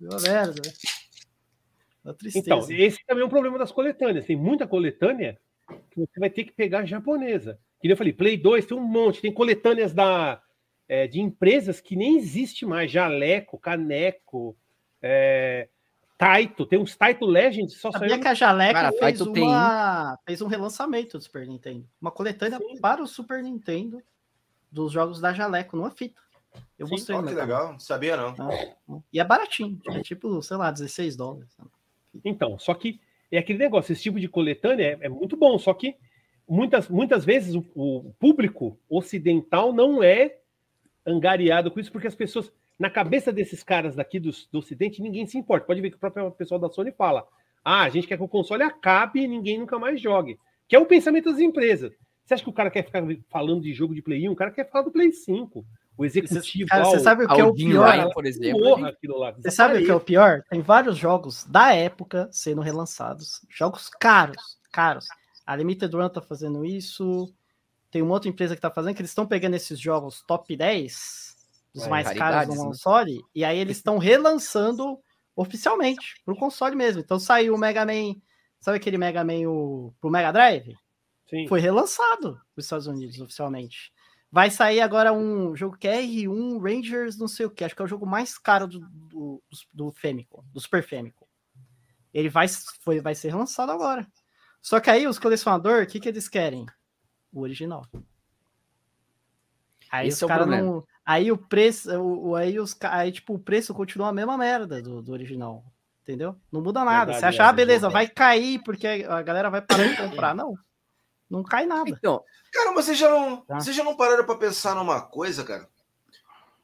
Uma 0.00 0.20
merda. 0.20 0.62
Então, 2.32 2.64
esse 2.70 3.04
também 3.04 3.24
é 3.24 3.26
um 3.26 3.30
problema 3.30 3.58
das 3.58 3.72
coletâneas. 3.72 4.24
Tem 4.24 4.36
muita 4.36 4.68
coletânea 4.68 5.36
que 5.90 5.98
você 5.98 6.20
vai 6.20 6.30
ter 6.30 6.44
que 6.44 6.52
pegar 6.52 6.84
japonesa. 6.84 7.58
Que 7.80 7.90
eu 7.90 7.96
falei, 7.96 8.12
Play 8.12 8.36
2 8.36 8.66
tem 8.66 8.76
um 8.76 8.80
monte, 8.80 9.20
tem 9.20 9.32
coletâneas 9.32 9.92
da, 9.92 10.40
é, 10.88 11.08
de 11.08 11.20
empresas 11.20 11.80
que 11.80 11.96
nem 11.96 12.16
existe 12.16 12.64
mais, 12.64 12.90
Jaleco, 12.90 13.58
Caneco, 13.58 14.56
é, 15.02 15.68
Taito, 16.18 16.64
tem 16.64 16.78
uns 16.78 16.96
Taito 16.96 17.26
Legends 17.26 17.78
só 17.78 17.90
Sabia 17.92 18.10
saiu... 18.10 18.20
que 18.22 18.28
a 18.28 18.34
Jaleco 18.34 18.72
Cara, 18.72 18.92
fez, 18.92 19.20
uma... 19.20 20.18
fez 20.24 20.40
um 20.40 20.46
relançamento 20.46 21.18
do 21.18 21.22
Super 21.22 21.46
Nintendo. 21.46 21.86
Uma 22.00 22.10
coletânea 22.10 22.58
Sim. 22.58 22.78
para 22.80 23.02
o 23.02 23.06
Super 23.06 23.42
Nintendo 23.42 24.02
dos 24.70 24.92
jogos 24.92 25.20
da 25.20 25.32
Jaleco, 25.32 25.76
numa 25.76 25.90
fita. 25.90 26.20
Eu 26.78 26.86
Sim, 26.86 26.92
mostrei. 26.92 27.18
Oh, 27.18 27.22
que 27.22 27.34
legal, 27.34 27.72
não 27.72 27.78
sabia 27.78 28.16
não. 28.16 28.34
Ah, 28.38 29.02
e 29.12 29.20
é 29.20 29.24
baratinho, 29.24 29.78
é 29.90 30.00
tipo, 30.00 30.40
sei 30.42 30.56
lá, 30.56 30.70
16 30.70 31.16
dólares. 31.16 31.54
Então, 32.24 32.58
só 32.58 32.72
que 32.72 32.98
é 33.30 33.38
aquele 33.38 33.58
negócio, 33.58 33.92
esse 33.92 34.02
tipo 34.02 34.18
de 34.18 34.28
coletânea 34.28 34.98
é, 35.00 35.06
é 35.06 35.08
muito 35.08 35.36
bom, 35.36 35.58
só 35.58 35.74
que 35.74 35.96
muitas, 36.48 36.88
muitas 36.88 37.24
vezes 37.26 37.54
o, 37.54 37.64
o 37.74 38.14
público 38.18 38.78
ocidental 38.88 39.72
não 39.72 40.02
é 40.02 40.38
angariado 41.04 41.70
com 41.70 41.78
isso, 41.78 41.92
porque 41.92 42.06
as 42.06 42.14
pessoas 42.14 42.50
na 42.78 42.90
cabeça 42.90 43.32
desses 43.32 43.62
caras 43.62 43.94
daqui 43.94 44.20
do, 44.20 44.30
do 44.52 44.58
Ocidente, 44.58 45.00
ninguém 45.00 45.26
se 45.26 45.38
importa. 45.38 45.66
Pode 45.66 45.80
ver 45.80 45.90
que 45.90 45.96
o 45.96 46.00
próprio 46.00 46.30
pessoal 46.30 46.60
da 46.60 46.68
Sony 46.68 46.92
fala: 46.92 47.26
ah, 47.64 47.82
a 47.82 47.88
gente 47.88 48.06
quer 48.06 48.16
que 48.16 48.22
o 48.22 48.28
console 48.28 48.62
acabe 48.62 49.20
e 49.20 49.28
ninguém 49.28 49.58
nunca 49.58 49.78
mais 49.78 50.00
jogue. 50.00 50.38
Que 50.68 50.76
é 50.76 50.78
o 50.78 50.86
pensamento 50.86 51.30
das 51.30 51.40
empresas. 51.40 51.92
Você 52.24 52.34
acha 52.34 52.42
que 52.42 52.50
o 52.50 52.52
cara 52.52 52.70
quer 52.70 52.84
ficar 52.84 53.02
falando 53.30 53.62
de 53.62 53.72
jogo 53.72 53.94
de 53.94 54.02
Play 54.02 54.28
1? 54.28 54.32
O 54.32 54.36
cara 54.36 54.50
quer 54.50 54.68
falar 54.68 54.84
do 54.84 54.90
Play 54.90 55.12
5. 55.12 55.64
O 55.96 56.04
executivo. 56.04 56.68
Cara, 56.68 56.84
você 56.84 56.98
sabe 56.98 57.24
o 57.24 57.28
que 57.28 57.40
é 57.40 57.44
o 57.44 57.54
pior? 57.54 57.88
Ryan, 57.88 58.10
por 58.10 58.26
exemplo. 58.26 58.60
Porra, 58.60 58.96
você 59.36 59.50
sabe 59.50 59.78
o 59.78 59.84
que 59.84 59.90
é 59.90 59.94
o 59.94 60.00
pior? 60.00 60.42
Tem 60.50 60.60
vários 60.60 60.98
jogos 60.98 61.44
da 61.44 61.72
época 61.72 62.28
sendo 62.32 62.60
relançados. 62.60 63.46
Jogos 63.48 63.88
caros, 63.88 64.58
caros. 64.72 65.06
A 65.46 65.54
Limited 65.56 65.94
Run 65.94 66.08
tá 66.08 66.20
fazendo 66.20 66.64
isso. 66.64 67.32
Tem 67.90 68.02
uma 68.02 68.12
outra 68.12 68.28
empresa 68.28 68.54
que 68.54 68.60
tá 68.60 68.70
fazendo, 68.70 68.94
que 68.94 69.00
eles 69.00 69.10
estão 69.10 69.26
pegando 69.26 69.54
esses 69.54 69.78
jogos 69.78 70.22
top 70.26 70.54
10 70.54 71.35
os 71.76 71.84
é, 71.84 71.88
mais 71.88 72.10
caros 72.12 72.48
no 72.48 72.62
né? 72.62 72.68
console, 72.68 73.24
e 73.34 73.44
aí 73.44 73.58
eles 73.58 73.76
estão 73.76 73.98
relançando 73.98 74.98
oficialmente 75.36 76.20
pro 76.24 76.34
console 76.34 76.74
mesmo. 76.74 77.02
Então 77.02 77.20
saiu 77.20 77.54
o 77.54 77.58
Mega 77.58 77.84
Man, 77.84 78.16
sabe 78.58 78.78
aquele 78.78 78.96
Mega 78.96 79.22
Man 79.22 79.48
o, 79.48 79.94
pro 80.00 80.10
Mega 80.10 80.32
Drive? 80.32 80.74
Sim. 81.28 81.46
Foi 81.46 81.60
relançado 81.60 82.40
nos 82.56 82.64
Estados 82.64 82.86
Unidos 82.86 83.20
oficialmente. 83.20 83.92
Vai 84.32 84.50
sair 84.50 84.80
agora 84.80 85.12
um 85.12 85.54
jogo 85.54 85.76
que 85.76 85.86
é 85.86 86.00
R1 86.00 86.60
Rangers, 86.60 87.18
não 87.18 87.28
sei 87.28 87.46
o 87.46 87.50
que. 87.50 87.64
Acho 87.64 87.76
que 87.76 87.82
é 87.82 87.84
o 87.84 87.88
jogo 87.88 88.06
mais 88.06 88.38
caro 88.38 88.66
do, 88.66 88.80
do, 88.80 89.42
do 89.72 89.92
Famicom, 89.92 90.42
do 90.52 90.60
Super 90.60 90.82
Famicom. 90.82 91.26
Ele 92.12 92.28
vai, 92.28 92.46
foi, 92.80 93.00
vai 93.00 93.14
ser 93.14 93.34
lançado 93.34 93.70
agora. 93.70 94.06
Só 94.62 94.80
que 94.80 94.90
aí 94.90 95.06
os 95.06 95.18
colecionadores, 95.18 95.86
o 95.86 95.90
que, 95.90 96.00
que 96.00 96.08
eles 96.08 96.28
querem? 96.28 96.66
O 97.32 97.40
original. 97.40 97.86
Aí 99.90 100.08
Esse 100.08 100.24
os 100.24 100.30
é 100.30 100.32
caras 100.32 100.48
não. 100.48 100.84
Aí 101.06 101.30
o 101.30 101.38
preço. 101.38 101.88
O, 102.00 102.34
aí, 102.34 102.58
os, 102.58 102.76
aí, 102.82 103.12
tipo, 103.12 103.34
o 103.34 103.38
preço 103.38 103.72
continua 103.72 104.08
a 104.08 104.12
mesma 104.12 104.36
merda 104.36 104.82
do, 104.82 105.00
do 105.00 105.12
original. 105.12 105.64
Entendeu? 106.02 106.36
Não 106.50 106.60
muda 106.60 106.84
nada. 106.84 107.12
Verdade, 107.12 107.20
Você 107.20 107.26
acha, 107.26 107.42
é, 107.44 107.46
ah, 107.46 107.52
beleza, 107.52 107.88
vai 107.88 108.08
cair 108.08 108.60
porque 108.64 108.86
a 109.08 109.22
galera 109.22 109.48
vai 109.48 109.62
parar 109.62 109.86
de 109.86 109.96
comprar. 110.02 110.34
Não. 110.34 110.54
Não 111.30 111.42
cai 111.42 111.66
nada. 111.66 111.88
Então, 111.88 112.22
cara, 112.52 112.72
mas 112.72 112.84
vocês 112.84 112.98
já 112.98 113.10
não, 113.10 113.38
tá. 113.38 113.58
vocês 113.58 113.74
já 113.74 113.82
não 113.82 113.96
pararam 113.96 114.24
para 114.24 114.38
pensar 114.38 114.74
numa 114.76 115.00
coisa, 115.00 115.42
cara? 115.42 115.68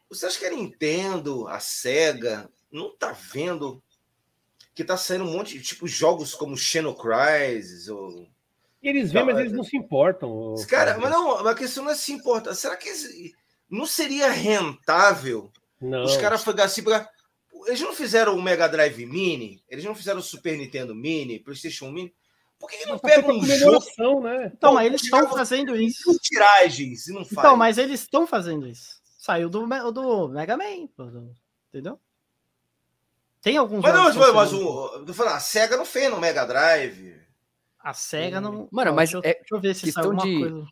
Você 0.08 0.26
acha 0.26 0.38
que 0.38 0.46
a 0.46 0.50
Nintendo, 0.50 1.48
a 1.48 1.58
Sega, 1.58 2.48
não 2.70 2.94
tá 2.96 3.12
vendo 3.12 3.82
que 4.74 4.84
tá 4.84 4.96
saindo 4.96 5.24
um 5.24 5.32
monte 5.32 5.58
de 5.58 5.64
tipo 5.64 5.88
jogos 5.88 6.34
como 6.34 6.56
Shadow 6.56 6.94
Crisis 6.94 7.88
ou 7.88 8.28
eles 8.82 9.12
veem, 9.12 9.24
mas 9.24 9.38
eles 9.38 9.52
não 9.52 9.62
se 9.62 9.76
importam. 9.76 10.54
Cara, 10.68 10.98
mas 10.98 11.10
não, 11.10 11.46
a 11.46 11.54
questão 11.54 11.84
não 11.84 11.92
é 11.92 11.94
se 11.94 12.12
importar. 12.12 12.54
Será 12.54 12.76
que 12.76 12.88
não 13.72 13.86
seria 13.86 14.30
rentável 14.30 15.50
não. 15.80 16.04
os 16.04 16.16
caras 16.16 16.46
assim, 16.46 16.84
eles 17.66 17.80
não 17.80 17.94
fizeram 17.94 18.36
o 18.36 18.42
Mega 18.42 18.68
Drive 18.68 19.06
Mini, 19.06 19.64
eles 19.68 19.84
não 19.84 19.94
fizeram 19.94 20.20
o 20.20 20.22
Super 20.22 20.56
Nintendo 20.56 20.94
Mini, 20.94 21.40
PlayStation 21.40 21.90
Mini. 21.90 22.14
Por 22.58 22.70
que, 22.70 22.76
que 22.76 22.86
não 22.86 22.98
pegam 22.98 23.38
um 23.38 23.44
jogo? 23.44 24.20
Né? 24.20 24.52
Então, 24.54 24.74
mas 24.74 24.86
eles 24.86 25.02
estão 25.02 25.28
fazendo 25.28 25.74
isso. 25.74 26.16
Tiragens, 26.20 27.08
e 27.08 27.12
não 27.12 27.24
faz. 27.24 27.32
Então, 27.32 27.56
mas 27.56 27.78
eles 27.78 28.00
estão 28.00 28.26
fazendo 28.26 28.68
isso. 28.68 29.00
Saiu 29.18 29.48
do, 29.48 29.66
do 29.90 30.28
Mega 30.28 30.56
Man, 30.56 30.88
entendeu? 31.68 31.98
Tem 33.40 33.56
alguns. 33.56 33.82
Mas 33.82 33.94
não, 33.94 34.34
mas, 34.34 34.52
o, 34.52 35.04
a 35.26 35.40
SEGA 35.40 35.76
não 35.76 35.84
fez 35.84 36.08
no 36.10 36.20
Mega 36.20 36.44
Drive. 36.44 37.20
A 37.80 37.92
SEGA 37.92 38.40
não. 38.40 38.68
Mano, 38.70 38.94
mas 38.94 39.10
deixa, 39.10 39.26
é 39.26 39.34
deixa 39.34 39.54
eu 39.54 39.60
ver 39.60 39.74
se 39.74 39.82
questão 39.82 40.14
de. 40.14 40.38
Coisa. 40.38 40.66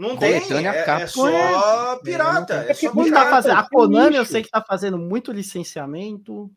Não 0.00 0.16
tem, 0.16 0.32
é, 0.32 0.36
é, 0.38 1.06
só 1.06 1.28
é. 1.28 1.98
pirata. 2.02 2.54
É, 2.66 2.72
só 2.72 2.88
pirata. 2.88 3.10
Tá 3.12 3.30
fazendo, 3.30 3.58
a 3.58 3.68
Konami 3.68 4.16
eu 4.16 4.24
sei 4.24 4.42
que 4.42 4.48
tá 4.48 4.64
fazendo 4.66 4.96
muito 4.96 5.30
licenciamento. 5.30 6.50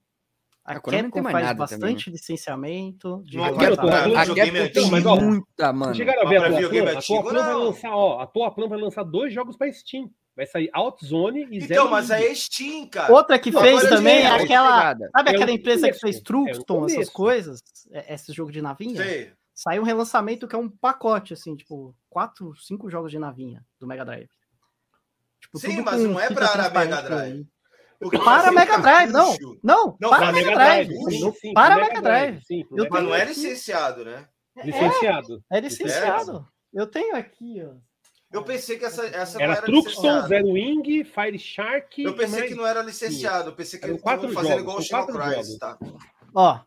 A, 0.63 0.71
a 0.71 0.79
Capcom 0.79 1.23
faz 1.23 1.57
bastante 1.57 1.81
também, 1.81 1.95
né? 1.95 2.03
licenciamento. 2.07 3.21
De 3.25 3.35
não, 3.35 3.43
a 3.43 3.53
Capcom, 3.53 3.89
a 3.89 4.69
tem 4.69 4.89
mas, 4.89 5.05
ó, 5.05 5.17
muita, 5.17 5.73
mano. 5.73 5.93
Chegaram 5.93 6.25
a 6.25 6.29
ver 6.29 6.37
a 6.37 6.51
tua 6.51 6.69
Plan? 6.69 6.97
A 6.97 7.01
tua 7.01 7.23
Plan 7.23 7.43
vai 7.43 7.53
lançar, 7.53 7.91
ó, 7.93 8.21
a 8.21 8.27
tua 8.27 8.51
Plan 8.51 8.69
vai 8.69 8.79
lançar 8.79 9.03
dois 9.03 9.33
jogos 9.33 9.57
pra 9.57 9.69
Steam. 9.73 10.09
Vai 10.33 10.45
sair 10.45 10.69
Outzone 10.73 11.45
e 11.51 11.57
Então, 11.57 11.89
mas 11.89 12.09
aí 12.09 12.27
é 12.27 12.33
Steam, 12.33 12.87
cara. 12.87 13.13
Outra 13.13 13.37
que 13.37 13.51
fez 13.51 13.83
também 13.89 14.21
é 14.21 14.27
aquela. 14.27 14.95
Sabe 15.11 15.29
aquela 15.31 15.51
empresa 15.51 15.91
que 15.91 15.99
fez 15.99 16.21
Truxton, 16.21 16.85
essas 16.85 17.09
coisas? 17.09 17.61
Esse 18.07 18.31
jogo 18.31 18.53
de 18.53 18.61
navinha? 18.61 19.03
Sei. 19.03 19.33
Saiu 19.53 19.83
um 19.83 19.85
relançamento 19.85 20.47
que 20.47 20.55
é 20.55 20.57
um 20.57 20.69
pacote, 20.69 21.33
assim, 21.33 21.55
tipo, 21.55 21.95
quatro, 22.09 22.55
cinco 22.55 22.89
jogos 22.89 23.11
de 23.11 23.19
navinha 23.19 23.63
do 23.79 23.85
Mega 23.85 24.03
Drive. 24.03 24.29
Tipo, 25.39 25.59
Sim, 25.59 25.81
mas 25.81 26.01
não 26.01 26.19
é 26.19 26.33
para 26.33 26.69
Mega 26.69 27.01
Drive. 27.01 27.47
para 28.23 28.51
Mega 28.51 28.77
Drive, 28.79 29.11
não. 29.11 29.35
Não, 29.61 29.97
não 29.99 30.09
para 30.09 30.31
Mega 30.31 30.55
Drive. 30.55 30.87
Drive. 30.87 31.53
para 31.53 31.75
Mega 31.75 32.01
Drive. 32.01 32.41
Sim, 32.45 32.63
eu 32.75 32.87
mas 32.89 33.03
não 33.03 33.13
é 33.13 33.25
licenciado, 33.25 34.05
né? 34.05 34.27
É, 34.57 34.65
licenciado. 34.65 35.43
É, 35.51 35.57
é 35.57 35.61
licenciado. 35.61 36.47
Eu 36.73 36.87
tenho 36.87 37.15
aqui, 37.15 37.61
ó. 37.63 37.75
Eu 38.31 38.43
pensei 38.43 38.79
que 38.79 38.85
essa, 38.85 39.05
essa 39.05 39.41
era, 39.41 39.57
era 39.57 39.61
Truxton, 39.61 40.27
Zero 40.27 40.53
Wing, 40.53 41.03
Fire 41.03 41.37
Shark. 41.37 42.01
Eu 42.01 42.15
pensei 42.15 42.47
que 42.47 42.55
não 42.55 42.65
era 42.65 42.81
licenciado. 42.81 43.49
Eu 43.49 43.55
pensei 43.55 43.79
que 43.79 43.85
eles 43.85 43.97
estavam 43.97 44.29
fazendo 44.31 44.59
igual 44.59 44.77
o 44.79 44.81
Shadow 44.81 45.15
Crisis, 45.15 45.59
tá? 45.59 45.77
Ó. 46.33 46.59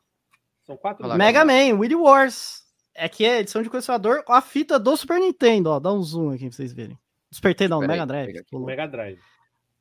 São 0.64 0.76
quatro 0.76 1.08
Mega 1.16 1.44
Man, 1.44 1.76
Willy 1.76 1.96
Wars. 1.96 2.65
É 2.98 3.08
que 3.08 3.24
é 3.26 3.40
edição 3.40 3.62
de 3.62 3.68
colecionador 3.68 4.24
com 4.24 4.32
a 4.32 4.40
fita 4.40 4.78
do 4.78 4.96
Super 4.96 5.20
Nintendo, 5.20 5.70
ó. 5.70 5.78
Dá 5.78 5.92
um 5.92 6.02
zoom 6.02 6.30
aqui 6.30 6.48
pra 6.48 6.56
vocês 6.56 6.72
verem. 6.72 6.98
Super 7.30 7.48
Nintendo, 7.50 7.80
não, 7.80 7.86
Mega 7.86 8.06
Drive. 8.06 8.42
Mega 8.52 8.88
Drive. 8.88 9.20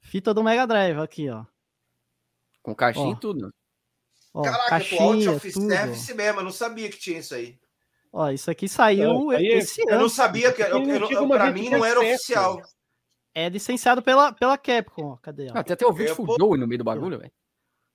Fita 0.02 0.34
do 0.34 0.44
Mega 0.44 0.68
Drive, 0.68 1.00
aqui, 1.00 1.30
ó. 1.30 1.46
Com 2.62 2.76
caixinha 2.76 3.14
e 3.14 3.20
tudo. 3.20 3.54
Ó, 4.34 4.42
Caraca, 4.44 4.70
caixinha, 4.70 5.02
Out 5.02 5.30
of 5.30 5.52
Service 5.52 6.14
mesmo, 6.14 6.40
eu 6.42 6.44
não 6.44 6.52
sabia 6.52 6.90
que 6.90 6.98
tinha 6.98 7.20
isso 7.20 7.34
aí. 7.34 7.58
Ó, 8.12 8.30
isso 8.30 8.52
aqui 8.52 8.68
saiu 8.68 9.14
não, 9.14 9.34
esse 9.34 9.82
eu 9.82 9.88
ano. 9.88 9.96
Eu 9.96 10.02
não 10.02 10.10
sabia 10.10 10.52
que, 10.52 10.62
eu, 10.62 10.68
eu, 10.68 11.10
eu, 11.10 11.28
pra 11.30 11.52
mim 11.52 11.70
não 11.70 11.86
era 11.86 12.00
oficial. 12.00 12.62
É 13.34 13.48
licenciado 13.48 14.02
pela, 14.02 14.34
pela 14.34 14.58
Capcom, 14.58 15.12
ó. 15.12 15.18
Cadê? 15.18 15.48
Ó? 15.48 15.52
Ah, 15.54 15.64
tem 15.64 15.74
até 15.74 15.86
o 15.86 15.94
vídeo 15.94 16.16
Full 16.16 16.58
no 16.58 16.68
meio 16.68 16.80
do 16.80 16.84
bagulho, 16.84 17.20
velho. 17.20 17.32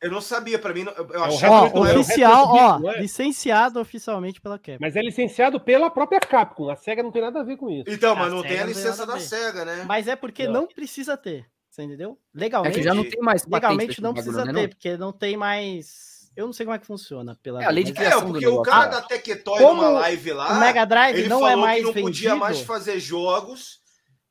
Eu 0.00 0.10
não 0.10 0.20
sabia, 0.20 0.58
para 0.58 0.72
mim, 0.72 0.86
eu 0.96 1.14
é 1.14 1.26
achava 1.26 1.66
ó, 1.66 1.70
que 1.70 1.98
oficial, 1.98 2.48
ó, 2.48 2.90
é? 2.90 3.00
licenciado 3.00 3.78
oficialmente 3.78 4.40
pela 4.40 4.58
Capcom. 4.58 4.78
Mas 4.80 4.96
é 4.96 5.02
licenciado 5.02 5.60
pela 5.60 5.90
própria 5.90 6.18
Capcom. 6.18 6.70
A 6.70 6.76
Sega 6.76 7.02
não 7.02 7.12
tem 7.12 7.20
nada 7.20 7.40
a 7.40 7.42
ver 7.42 7.58
com 7.58 7.68
isso. 7.68 7.84
Então, 7.86 8.16
mas 8.16 8.28
a 8.28 8.30
não 8.30 8.42
Sega 8.42 8.54
tem 8.54 8.62
a 8.62 8.66
licença 8.66 9.06
da 9.06 9.20
Sega, 9.20 9.64
né? 9.64 9.84
Mas 9.86 10.08
é 10.08 10.16
porque 10.16 10.46
não, 10.46 10.62
não 10.62 10.66
precisa 10.66 11.18
ter, 11.18 11.44
você 11.68 11.82
entendeu? 11.82 12.18
Legalmente. 12.34 12.76
É 12.76 12.78
que 12.78 12.82
já 12.82 12.94
não 12.94 13.04
tem 13.04 13.20
mais 13.20 13.44
Legalmente 13.46 14.00
não 14.00 14.14
precisa 14.14 14.38
bagulho, 14.38 14.54
né, 14.54 14.60
ter, 14.60 14.66
não? 14.66 14.68
porque 14.70 14.96
não 14.96 15.12
tem 15.12 15.36
mais 15.36 16.10
eu 16.36 16.46
não 16.46 16.52
sei 16.52 16.64
como 16.64 16.76
é 16.76 16.78
que 16.78 16.86
funciona 16.86 17.36
pela 17.42 17.62
É 17.62 17.66
a 17.66 17.70
lei 17.70 17.84
de 17.84 17.92
criação 17.92 18.20
é, 18.20 18.24
porque 18.24 18.46
o 18.46 18.62
cara 18.62 18.86
da 18.86 19.02
Tectoy 19.02 19.60
numa 19.60 19.88
live 19.88 20.32
lá, 20.32 20.56
o 20.56 20.60
Mega 20.60 20.84
Drive 20.86 21.18
ele 21.18 21.28
não 21.28 21.46
é 21.46 21.56
mais 21.56 21.78
que 21.78 21.84
não 21.84 21.92
vendido. 21.92 22.08
podia 22.08 22.36
mais 22.36 22.60
fazer 22.60 22.98
jogos 23.00 23.80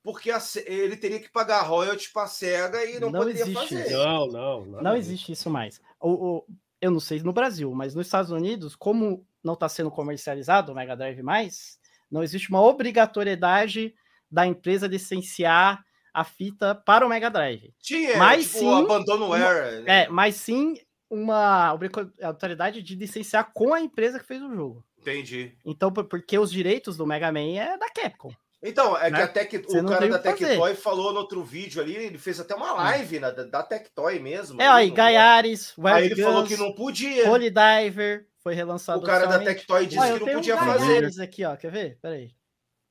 porque 0.04 0.32
a, 0.32 0.40
ele 0.66 0.96
teria 0.96 1.20
que 1.20 1.30
pagar 1.30 1.62
royalties 1.62 2.08
para 2.08 2.24
a 2.24 2.28
SEGA 2.28 2.86
e 2.86 3.00
não, 3.00 3.12
não 3.12 3.20
poderia 3.20 3.42
existe 3.42 3.76
fazer. 3.76 3.92
Não, 3.92 4.28
não, 4.28 4.66
não. 4.66 4.82
Não 4.82 4.96
existe 4.96 5.32
isso 5.32 5.50
mais. 5.50 5.82
O, 6.00 6.10
o, 6.10 6.46
eu 6.82 6.92
não 6.92 7.00
sei 7.00 7.22
no 7.22 7.34
Brasil, 7.34 7.72
mas 7.74 7.94
nos 7.94 8.08
Estados 8.08 8.32
Unidos, 8.32 8.76
como 8.76 9.26
não 9.44 9.54
está 9.54 9.68
sendo 9.68 9.92
comercializado 9.92 10.72
o 10.72 10.76
Mega 10.76 10.96
Drive 10.96 11.22
mais, 11.22 11.80
não 12.10 12.24
existe 12.24 12.50
uma 12.50 12.62
obrigatoriedade 12.62 13.94
da 14.32 14.46
empresa 14.46 14.88
licenciar 14.88 15.84
a 16.14 16.24
fita 16.24 16.74
para 16.74 17.06
o 17.06 17.10
Mega 17.10 17.30
Drive. 17.30 17.74
Tinha, 17.80 18.18
mas 18.18 18.46
tipo, 18.46 18.60
sim, 18.60 18.74
abandono 18.74 19.34
era. 19.34 19.82
Né? 19.82 20.04
É, 20.04 20.10
mas 20.10 20.36
sim 20.36 20.76
uma 21.10 21.74
obrigatoriedade 21.74 22.84
de 22.84 22.96
licenciar 22.96 23.52
com 23.54 23.74
a 23.74 23.82
empresa 23.82 24.20
que 24.20 24.26
fez 24.26 24.42
o 24.42 24.54
jogo. 24.54 24.86
Entendi. 25.00 25.58
Então, 25.66 25.92
porque 25.92 26.38
os 26.38 26.52
direitos 26.52 26.98
do 26.98 27.08
Mega 27.08 27.32
Man 27.32 27.56
é 27.56 27.78
da 27.78 27.90
Capcom. 27.90 28.32
Então, 28.61 28.98
é 28.98 29.10
né? 29.10 29.18
que 29.18 29.23
a 29.23 29.27
Tec, 29.27 29.53
o 29.69 29.86
cara 29.86 30.07
da 30.10 30.19
Tectoy 30.19 30.76
falou 30.76 31.14
no 31.14 31.19
outro 31.19 31.41
vídeo 31.44 31.81
ali, 31.81 31.95
ele 31.95 32.18
fez 32.18 32.40
até 32.40 32.53
uma 32.53 32.73
hum. 32.73 32.77
live 32.77 33.19
né, 33.19 33.31
da 33.31 33.64
Tectoy 33.64 34.19
mesmo. 34.19 34.61
É, 34.61 34.68
aí, 34.68 34.90
Gaiares, 34.90 35.73
Aí 35.81 36.06
ele 36.06 36.15
Guns, 36.15 36.26
falou 36.26 36.44
que 36.45 36.57
não 36.57 36.73
podia. 36.73 37.30
Holy 37.30 37.49
Diver 37.49 38.27
foi 38.40 38.53
relançado. 38.53 38.99
O 38.99 39.06
cara 39.06 39.27
da 39.27 39.40
Tectoy 39.40 39.86
disse 39.86 40.14
que 40.14 40.19
não 40.19 40.34
podia 40.34 40.56
um 40.56 40.60
fazer. 40.60 41.22
aqui, 41.22 41.45
ó, 41.45 41.56
quer 41.56 41.72
ver? 41.72 41.99
Peraí. 42.02 42.31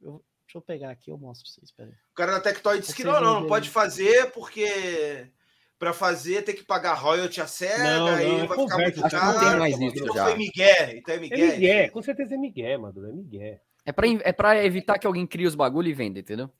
Eu, 0.01 0.25
deixa 0.47 0.57
eu 0.57 0.63
pegar 0.63 0.91
aqui, 0.91 1.11
eu 1.11 1.19
mostro 1.19 1.45
pra 1.45 1.55
vocês, 1.55 1.71
peraí. 1.71 1.93
O 2.13 2.15
cara 2.15 2.33
da 2.33 2.41
Tectoy 2.41 2.81
disse 2.81 2.95
que 2.95 3.05
não, 3.05 3.21
não, 3.21 3.41
não 3.41 3.47
pode 3.47 3.69
fazer 3.69 4.31
porque 4.31 5.31
para 5.79 5.93
fazer 5.93 6.43
tem 6.43 6.55
que 6.55 6.65
pagar 6.65 6.95
royalty 6.95 7.43
a 7.43 7.47
SEGA, 7.47 7.99
não, 7.99 8.09
aí 8.09 8.41
é 8.41 8.47
vai 8.47 8.59
ficar 8.59 8.79
muito 8.79 9.03
caro. 9.03 9.33
Não 9.35 9.41
tem 9.41 9.59
mais 9.59 9.79
isso 9.79 9.99
então 9.99 10.15
já. 10.15 10.25
foi 10.25 10.35
Miguel, 10.37 10.91
então 10.97 11.15
é 11.15 11.19
Miguel. 11.19 11.39
É 11.39 11.53
Miguel, 11.53 11.91
com 11.93 12.03
certeza 12.03 12.35
é 12.35 12.39
Miguel, 12.39 12.81
mano, 12.81 13.07
é 13.07 13.13
Miguel. 13.13 13.61
É 13.89 13.93
pra, 13.93 14.07
é 14.07 14.33
pra 14.33 14.63
evitar 14.63 14.99
que 14.99 15.07
alguém 15.07 15.27
crie 15.27 15.47
os 15.47 15.55
bagulho 15.55 15.89
e 15.89 15.95
venda, 15.95 16.21
entendeu? 16.21 16.51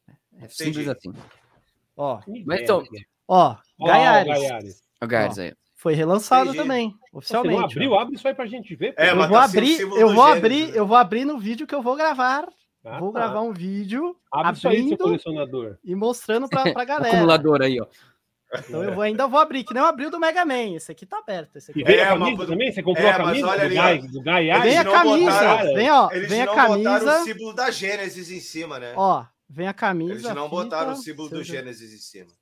É 0.41 0.49
simples 0.49 0.89
assim. 0.89 1.13
Ó, 1.95 2.21
mas 2.47 2.63
então. 2.63 2.83
Ó, 3.29 3.55
Gaiares. 3.79 4.81
O 4.99 5.07
Gaiares 5.07 5.39
aí. 5.39 5.53
Foi 5.75 5.93
relançado 5.93 6.55
também, 6.55 6.95
oficialmente. 7.13 7.55
Você 7.55 7.61
não 7.61 7.67
abriu, 7.67 7.95
abre 7.99 8.15
isso 8.15 8.27
aí 8.27 8.35
pra 8.35 8.47
gente 8.47 8.75
ver. 8.75 8.95
É, 8.97 9.11
eu 9.11 9.17
vou 9.17 9.29
tá 9.29 9.45
abrir, 9.45 9.79
eu 9.79 10.15
vou 10.15 10.25
abrir, 10.25 10.75
eu 10.75 10.87
vou 10.87 10.97
abrir 10.97 11.27
no 11.27 11.39
vídeo 11.39 11.67
que 11.67 11.75
eu 11.75 11.83
vou 11.83 11.97
gravar. 11.97 12.49
Ah, 12.83 12.99
vou 12.99 13.13
tá. 13.13 13.21
gravar 13.21 13.43
um 13.43 13.53
vídeo 13.53 14.17
Abre 14.33 14.67
abrindo 14.67 14.97
colecionador. 14.97 15.77
e 15.85 15.95
mostrando 15.95 16.49
pra, 16.49 16.73
pra 16.73 16.85
galera. 16.87 17.15
Acumulador 17.15 17.61
aí, 17.61 17.79
ó. 17.79 17.87
Então 18.53 18.83
eu 18.83 18.95
vou, 18.95 19.03
ainda 19.03 19.27
vou 19.27 19.39
abrir, 19.39 19.65
que 19.65 19.75
nem 19.75 19.83
eu 19.83 19.89
abri 19.89 20.07
o 20.07 20.11
do 20.11 20.19
Mega 20.19 20.45
Man. 20.45 20.75
Esse 20.75 20.91
aqui 20.91 21.05
tá 21.05 21.19
aberto. 21.19 21.57
Esse 21.57 21.71
aqui. 21.71 21.81
E 21.81 21.85
vem 21.85 21.97
é, 21.97 22.05
a 22.05 22.09
camisa 22.09 22.35
uma... 22.35 22.47
também? 22.47 22.73
Você 22.73 22.83
comprou 22.83 23.07
é, 23.07 23.11
a 23.11 23.17
camisa 23.17 23.47
olha 23.47 23.63
ali, 23.63 23.69
do, 23.69 23.75
Gai, 23.75 23.99
do 23.99 24.23
Gai 24.23 24.61
Vem 24.63 24.79
a 24.79 24.85
camisa, 24.85 25.31
botaram, 25.31 25.75
vem, 25.75 25.91
ó. 25.91 26.09
Eles 26.11 26.29
vem 26.31 26.45
não 26.47 26.53
a 26.53 26.57
camisa. 26.57 26.91
botaram 27.01 27.21
o 27.21 27.25
símbolo 27.25 27.53
da 27.53 27.71
Gênesis 27.71 28.31
em 28.31 28.41
cima, 28.41 28.79
né? 28.79 28.95
Ó, 28.97 29.25
vem 29.49 29.69
a 29.69 29.75
camisa. 29.75 30.13
Eles 30.13 30.35
não 30.35 30.49
botaram 30.49 30.93
o 30.93 30.97
símbolo 30.97 31.29
do 31.29 31.45
Gênesis 31.45 31.93
em 31.93 31.99
cima. 31.99 32.33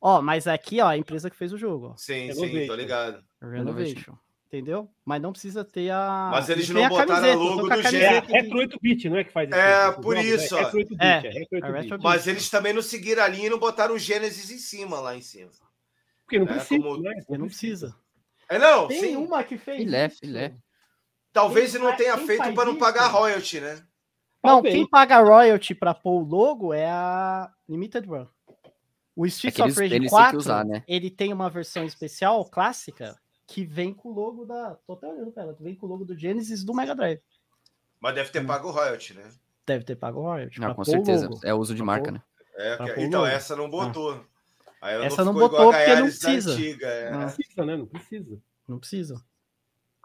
Ó, 0.00 0.22
mas 0.22 0.46
aqui, 0.46 0.80
ó, 0.80 0.86
a 0.86 0.96
empresa 0.96 1.28
que 1.28 1.36
fez 1.36 1.52
o 1.52 1.58
jogo. 1.58 1.88
Ó. 1.92 1.96
Sim, 1.96 2.32
sim, 2.32 2.66
tô 2.66 2.74
ligado. 2.74 3.20
Renovation 3.42 4.16
entendeu? 4.48 4.90
Mas 5.04 5.22
não 5.22 5.30
precisa 5.32 5.64
ter 5.64 5.90
a. 5.90 6.30
Mas 6.32 6.48
eles 6.48 6.68
não 6.70 6.88
botaram 6.88 7.12
a, 7.12 7.20
camiseta, 7.20 7.38
logo 7.38 7.68
do 7.68 7.82
G. 7.82 7.96
É 7.98 8.18
Retro 8.20 8.58
8-bit, 8.58 9.08
não 9.08 9.18
é 9.18 9.24
que 9.24 9.32
faz 9.32 9.48
isso? 9.48 9.58
É, 9.58 9.92
por 9.92 10.16
isso. 10.16 10.56
É, 10.98 11.22
é, 11.26 11.42
é 11.42 11.98
Mas 12.02 12.26
eles 12.26 12.50
também 12.50 12.72
não 12.72 12.82
seguiram 12.82 13.22
a 13.22 13.28
linha 13.28 13.46
e 13.46 13.50
não 13.50 13.58
botaram 13.58 13.94
o 13.94 13.98
Gênesis 13.98 14.50
em 14.50 14.58
cima, 14.58 14.98
lá 14.98 15.16
em 15.16 15.22
cima. 15.22 15.50
Porque 16.24 16.38
não 16.38 16.46
é, 16.46 16.54
precisa. 16.54 16.82
Como... 16.82 17.02
Né? 17.02 17.12
Não 17.28 17.46
precisa. 17.46 17.96
É, 18.48 18.58
não, 18.58 18.88
Tem 18.88 19.00
sim. 19.00 19.16
uma 19.16 19.44
que 19.44 19.58
fez. 19.58 19.78
Filé, 19.78 20.08
filé. 20.08 20.54
Talvez 21.32 21.74
ele 21.74 21.84
não 21.84 21.94
tenha 21.94 22.16
feito 22.16 22.52
para 22.54 22.64
não 22.64 22.76
pagar 22.76 23.08
royalty, 23.08 23.60
né? 23.60 23.82
Não, 24.42 24.62
quem 24.62 24.88
paga 24.88 25.20
royalty 25.20 25.74
pra 25.74 25.92
pôr 25.92 26.22
o 26.22 26.24
logo 26.24 26.72
é 26.72 26.86
a 26.86 27.50
Limited 27.68 28.06
Run. 28.08 28.26
O 29.14 29.26
Streets 29.26 29.60
é 29.60 29.64
of 29.64 29.80
Rage 29.80 30.08
4, 30.08 30.38
usar, 30.38 30.64
né? 30.64 30.82
ele 30.86 31.10
tem 31.10 31.32
uma 31.32 31.50
versão 31.50 31.84
especial, 31.84 32.44
clássica, 32.44 33.18
que 33.48 33.64
vem 33.64 33.94
com 33.94 34.10
o 34.10 34.14
logo 34.14 34.44
da. 34.44 34.76
Tô 34.86 34.92
até 34.92 35.08
olhando 35.08 35.32
pra 35.32 35.42
ela, 35.42 35.56
vem 35.58 35.74
com 35.74 35.86
o 35.86 35.88
logo 35.88 36.04
do 36.04 36.16
Genesis 36.16 36.62
do 36.62 36.74
Mega 36.74 36.94
Drive. 36.94 37.20
Mas 37.98 38.14
deve 38.14 38.30
ter 38.30 38.42
hum. 38.42 38.46
pago 38.46 38.68
o 38.68 38.70
royalty, 38.70 39.14
né? 39.14 39.28
Deve 39.66 39.84
ter 39.84 39.96
pago 39.96 40.20
o 40.20 40.22
royalty. 40.22 40.60
Não, 40.60 40.74
com 40.74 40.84
certeza. 40.84 41.28
É 41.42 41.54
uso 41.54 41.74
de 41.74 41.82
marca, 41.82 42.12
né? 42.12 42.22
É, 42.54 42.76
que... 42.94 43.00
então 43.00 43.26
essa 43.26 43.56
não 43.56 43.68
botou. 43.68 44.22
Ah. 44.80 44.92
essa 44.92 45.24
não, 45.24 45.32
não 45.32 45.40
botou 45.40 45.72
porque 45.72 45.94
não 45.94 46.02
precisa. 46.02 46.52
Antiga, 46.52 46.86
é. 46.86 47.10
Não 47.10 47.30
precisa, 47.30 47.64
né? 47.64 47.76
Não 47.76 47.86
precisa. 47.86 48.42
Não 48.68 48.78
precisa. 48.78 49.24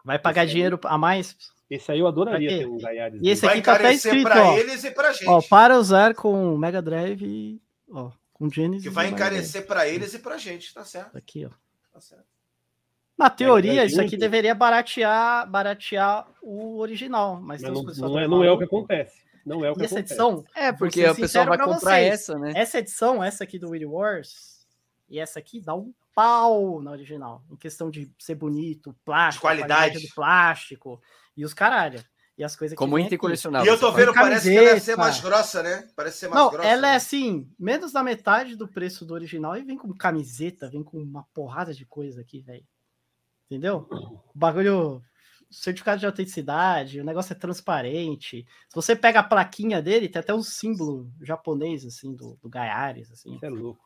Vai 0.02 0.18
pagar 0.18 0.44
esse 0.44 0.54
dinheiro 0.54 0.80
aí... 0.82 0.94
a 0.94 0.98
mais? 0.98 1.36
Esse 1.68 1.92
aí 1.92 1.98
eu 1.98 2.06
adoraria 2.06 2.48
ter 2.48 2.66
um 2.66 2.78
Gaiares. 2.78 3.20
E 3.22 3.28
esse 3.28 3.46
aqui 3.46 3.60
tá 3.60 3.74
até 3.74 3.92
escrito, 3.92 4.24
pra 4.24 4.42
ó, 4.42 4.56
eles 4.56 4.84
e 4.84 4.90
pra 4.90 5.12
gente. 5.12 5.28
Ó, 5.28 5.42
para 5.42 5.78
usar 5.78 6.14
com 6.14 6.56
Mega 6.56 6.80
Drive 6.80 7.22
e, 7.22 7.60
ó, 7.90 8.10
com 8.32 8.50
Genesis. 8.50 8.86
Que 8.86 8.90
vai 8.90 9.08
encarecer 9.08 9.66
para 9.66 9.86
eles 9.88 10.14
e 10.14 10.18
para 10.18 10.38
gente, 10.38 10.72
tá 10.72 10.84
certo? 10.84 11.16
Aqui, 11.16 11.46
ó. 11.46 11.50
Tá 11.92 12.00
certo. 12.00 12.33
Na 13.16 13.30
teoria, 13.30 13.80
é, 13.80 13.84
é 13.84 13.86
isso 13.86 14.00
aqui 14.00 14.16
deveria 14.16 14.54
baratear, 14.54 15.48
baratear 15.48 16.26
o 16.42 16.78
original, 16.78 17.40
mas, 17.40 17.62
mas 17.62 17.72
não, 17.72 18.08
não, 18.08 18.18
é, 18.18 18.28
não 18.28 18.44
é 18.44 18.50
o 18.50 18.58
que 18.58 18.64
acontece. 18.64 19.22
Não 19.46 19.64
é 19.64 19.70
o 19.70 19.74
que 19.74 19.82
e 19.82 19.84
essa 19.84 19.98
acontece. 19.98 20.14
edição, 20.14 20.44
é 20.54 20.72
porque 20.72 21.04
a 21.04 21.14
pessoa 21.14 21.44
vai 21.44 21.58
comprar 21.58 22.00
vocês, 22.00 22.12
essa, 22.12 22.38
né? 22.38 22.52
Essa 22.56 22.78
edição, 22.78 23.22
essa 23.22 23.44
aqui 23.44 23.58
do 23.58 23.70
Wii 23.70 23.86
Wars 23.86 24.66
e 25.08 25.20
essa 25.20 25.38
aqui 25.38 25.60
dá 25.60 25.74
um 25.74 25.92
pau 26.14 26.80
na 26.80 26.90
original, 26.90 27.42
em 27.50 27.56
questão 27.56 27.90
de 27.90 28.10
ser 28.18 28.34
bonito, 28.34 28.96
plástico, 29.04 29.42
qualidade. 29.42 29.72
qualidade 29.72 30.06
do 30.06 30.14
plástico 30.14 31.00
e 31.36 31.44
os 31.44 31.54
caralho. 31.54 32.02
E 32.36 32.42
as 32.42 32.56
coisas 32.56 32.76
Como 32.76 32.98
item 32.98 33.16
colecionável. 33.16 33.64
E 33.64 33.72
eu 33.72 33.78
tô 33.78 33.92
vendo, 33.92 34.12
parece 34.12 34.50
que 34.50 34.56
ela 34.56 34.70
ia 34.70 34.80
ser 34.80 34.96
mais 34.96 35.20
grossa, 35.20 35.62
né? 35.62 35.88
Parece 35.94 36.18
ser 36.18 36.28
mais 36.28 36.42
Não, 36.42 36.50
grossa. 36.50 36.68
ela 36.68 36.90
é 36.90 36.96
assim, 36.96 37.48
menos 37.56 37.92
da 37.92 38.02
metade 38.02 38.56
do 38.56 38.66
preço 38.66 39.04
do 39.04 39.14
original 39.14 39.56
e 39.56 39.62
vem 39.62 39.78
com 39.78 39.94
camiseta, 39.94 40.68
vem 40.68 40.82
com 40.82 40.98
uma 40.98 41.24
porrada 41.32 41.72
de 41.72 41.86
coisa 41.86 42.22
aqui, 42.22 42.40
velho. 42.40 42.64
Entendeu? 43.54 43.86
O 44.34 44.38
bagulho. 44.38 45.00
Certificado 45.50 46.00
de 46.00 46.06
autenticidade, 46.06 47.00
o 47.00 47.04
negócio 47.04 47.32
é 47.32 47.36
transparente. 47.36 48.44
Se 48.68 48.74
você 48.74 48.96
pega 48.96 49.20
a 49.20 49.22
plaquinha 49.22 49.80
dele, 49.80 50.08
tem 50.08 50.18
até 50.18 50.34
um 50.34 50.42
símbolo 50.42 51.08
japonês, 51.22 51.86
assim, 51.86 52.12
do, 52.12 52.36
do 52.42 52.48
Gaiares, 52.48 53.08
assim. 53.12 53.36
Isso 53.36 53.46
é 53.46 53.48
louco. 53.48 53.78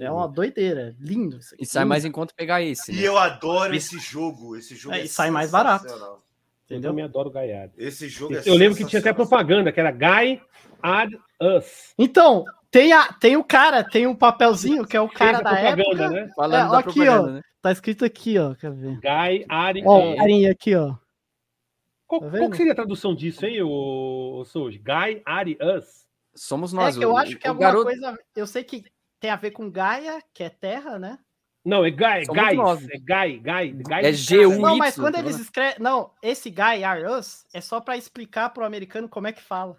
é 0.00 0.10
uma 0.10 0.26
doideira. 0.26 0.96
Lindo 0.98 1.36
isso 1.36 1.54
aqui. 1.54 1.64
E 1.64 1.66
sai 1.66 1.84
mais 1.84 2.06
em 2.06 2.10
conta 2.10 2.32
pegar 2.34 2.62
esse. 2.62 2.92
Né? 2.92 2.98
E 2.98 3.04
eu 3.04 3.18
adoro 3.18 3.74
esse 3.74 3.98
jogo. 3.98 4.56
Esse 4.56 4.74
jogo 4.74 4.94
é, 4.94 5.00
é 5.00 5.04
e 5.04 5.08
sai 5.08 5.30
mais 5.30 5.50
barato. 5.50 5.84
Entendeu? 5.84 6.22
Eu 6.68 6.80
também 6.80 7.04
adoro 7.04 7.30
Gaiares. 7.30 7.74
Esse 7.76 8.08
jogo 8.08 8.32
esse, 8.34 8.48
é 8.48 8.52
Eu 8.52 8.56
lembro 8.56 8.78
que 8.78 8.86
tinha 8.86 9.00
até 9.00 9.12
propaganda, 9.12 9.70
que 9.70 9.80
era 9.80 9.90
Guy 9.90 10.40
Ad 10.82 11.14
Us. 11.42 11.92
Então, 11.98 12.46
tem, 12.72 12.92
a, 12.92 13.12
tem 13.12 13.36
o 13.36 13.44
cara, 13.44 13.84
tem 13.84 14.06
um 14.06 14.16
papelzinho 14.16 14.86
que 14.86 14.96
é 14.96 15.00
o 15.00 15.08
cara 15.08 15.42
da 15.42 15.56
época. 15.56 16.08
Né? 16.08 16.28
Falando 16.34 16.74
é, 16.74 16.78
aqui, 16.78 17.08
ó. 17.08 17.26
Né? 17.26 17.42
Tá 17.60 17.70
escrito 17.70 18.04
aqui, 18.04 18.38
ó. 18.38 18.54
Quer 18.54 18.72
ver? 18.72 18.98
Guy 18.98 19.44
Ari. 19.48 19.84
Ó, 19.86 20.12
o 20.12 20.16
carinha 20.16 20.50
aqui, 20.50 20.74
ó. 20.74 20.96
Qual, 22.06 22.20
tá 22.22 22.38
qual 22.38 22.54
seria 22.54 22.72
a 22.72 22.74
tradução 22.74 23.14
disso, 23.14 23.46
hein, 23.46 23.62
o, 23.62 24.40
o 24.40 24.44
Souji? 24.44 24.78
Guy 24.78 25.22
Ari 25.24 25.58
Us? 25.60 26.06
Somos 26.34 26.72
nós. 26.72 26.96
É 26.96 26.98
que 26.98 27.04
eu 27.04 27.16
acho 27.16 27.36
que 27.36 27.46
é 27.46 27.50
alguma 27.50 27.68
garoto... 27.68 27.84
coisa. 27.84 28.18
Eu 28.34 28.46
sei 28.46 28.64
que 28.64 28.84
tem 29.20 29.30
a 29.30 29.36
ver 29.36 29.52
com 29.52 29.70
Gaia, 29.70 30.20
que 30.34 30.42
é 30.42 30.48
terra, 30.48 30.98
né? 30.98 31.18
Não, 31.64 31.84
é 31.84 31.90
Guy, 31.90 32.26
Guy, 32.26 32.90
é 32.90 32.98
Guy, 32.98 33.38
Guy, 33.38 33.82
Guy. 33.84 34.00
É 34.02 34.12
G 34.12 34.46
U 34.46 34.58
Não, 34.58 34.76
mas 34.76 34.96
quando 34.96 35.14
eles 35.14 35.38
escrevem, 35.38 35.76
não, 35.78 36.10
esse 36.20 36.50
Guy 36.50 36.82
Are 36.82 37.04
Us 37.06 37.46
é 37.54 37.60
só 37.60 37.80
para 37.80 37.96
explicar 37.96 38.50
pro 38.50 38.64
americano 38.64 39.08
como 39.08 39.28
é 39.28 39.32
que 39.32 39.40
fala. 39.40 39.76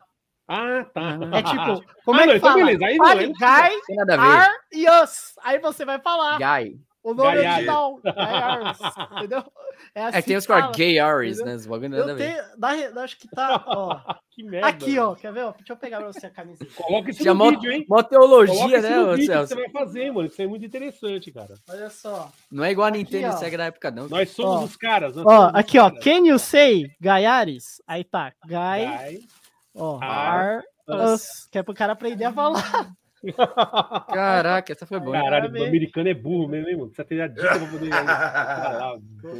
Ah, 0.47 0.85
tá. 0.93 1.17
É 1.33 1.43
tipo, 1.43 1.83
como 2.05 2.19
ah, 2.19 2.23
é 2.23 2.25
que 2.25 2.27
não, 2.27 2.35
então 2.35 2.49
fala? 2.49 2.61
Então 2.61 2.65
beleza. 2.65 2.85
Aí 2.85 2.97
Fale 2.97 3.27
não, 3.27 3.33
Guy, 3.33 4.19
Are 4.19 4.53
e 4.71 4.89
Us. 4.89 5.33
Aí 5.43 5.59
você 5.59 5.85
vai 5.85 5.99
falar. 5.99 6.37
Guy. 6.37 6.79
O 7.03 7.13
nome 7.13 7.37
Gay 7.37 7.47
original. 7.49 7.99
Ares, 8.15 8.79
entendeu? 9.17 9.43
É, 9.95 10.03
assim 10.05 10.17
é 10.17 10.21
tem 10.21 10.37
os 10.37 10.45
que 10.45 10.53
Gay 10.75 10.99
Ares, 10.99 11.39
né? 11.43 11.55
Os 11.55 11.65
bagulho 11.65 11.89
nada 11.89 12.11
eu 12.11 12.15
tenho, 12.15 12.99
acho 12.99 13.17
que 13.17 13.27
tá, 13.27 13.63
ó. 13.67 13.99
que 14.31 14.43
merda. 14.43 14.67
Aqui, 14.67 14.97
ó. 14.97 15.13
Quer 15.13 15.33
ver? 15.33 15.51
Deixa 15.57 15.73
eu 15.73 15.77
pegar 15.77 15.97
pra 15.97 16.07
você 16.07 16.27
a 16.27 16.29
camiseta. 16.29 16.71
Coloca 16.75 17.11
isso 17.11 17.23
Já 17.23 17.33
no 17.33 17.49
vídeo, 17.49 17.71
hein? 17.71 17.85
Mó 17.89 18.01
teologia, 18.01 18.81
né, 18.81 18.97
no 18.97 19.15
vídeo 19.15 19.33
que 19.33 19.47
você 19.47 19.55
vai 19.55 19.69
fazer, 19.69 20.11
mano. 20.11 20.27
Isso 20.27 20.41
é 20.41 20.47
muito 20.47 20.65
interessante, 20.65 21.31
cara. 21.31 21.55
Olha 21.69 21.89
só. 21.89 22.31
Não 22.51 22.63
é 22.63 22.71
igual 22.71 22.87
a 22.87 22.91
Nintendo 22.91 23.27
aqui, 23.27 23.39
segue 23.39 23.57
na 23.57 23.65
época, 23.65 23.91
não. 23.91 24.07
Nós 24.07 24.29
somos 24.29 24.61
ó. 24.61 24.63
os 24.63 24.77
caras. 24.77 25.17
Ó, 25.17 25.51
aqui, 25.53 25.77
ó. 25.77 25.89
Can 25.89 26.25
you 26.25 26.39
say 26.39 26.85
Gaiares? 27.01 27.81
Aí 27.87 28.03
tá. 28.03 28.31
Guy. 28.45 29.17
Guy 29.17 29.27
ó. 29.75 29.99
Are, 30.01 30.63
us. 30.87 31.47
Que 31.51 31.57
é 31.59 31.63
pro 31.63 31.73
cara 31.73 31.93
aprender 31.93 32.25
a 32.25 32.33
falar. 32.33 32.93
Caraca, 34.13 34.73
essa 34.73 34.85
foi 34.85 34.99
boa. 34.99 35.17
Caralho, 35.17 35.51
o 35.53 35.63
americano 35.63 36.09
é 36.09 36.13
burro 36.13 36.47
mesmo, 36.47 36.69
hein, 36.69 36.75
mano? 36.75 36.89
Precisa 36.89 37.07
ter 37.07 37.21
a 37.21 37.27
dica 37.27 37.59
pra 37.59 37.67
poder 37.67 37.89
falar. 37.89 38.97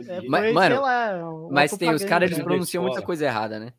É, 0.07 0.22
mas, 0.27 0.53
mano, 0.53 0.81
lá, 0.81 1.14
mas 1.51 1.77
tem 1.77 1.93
os 1.93 2.03
caras, 2.03 2.31
eles 2.31 2.43
pronunciam 2.43 2.84
muita 2.84 3.01
coisa 3.01 3.26
errada, 3.26 3.60
né? 3.60 3.73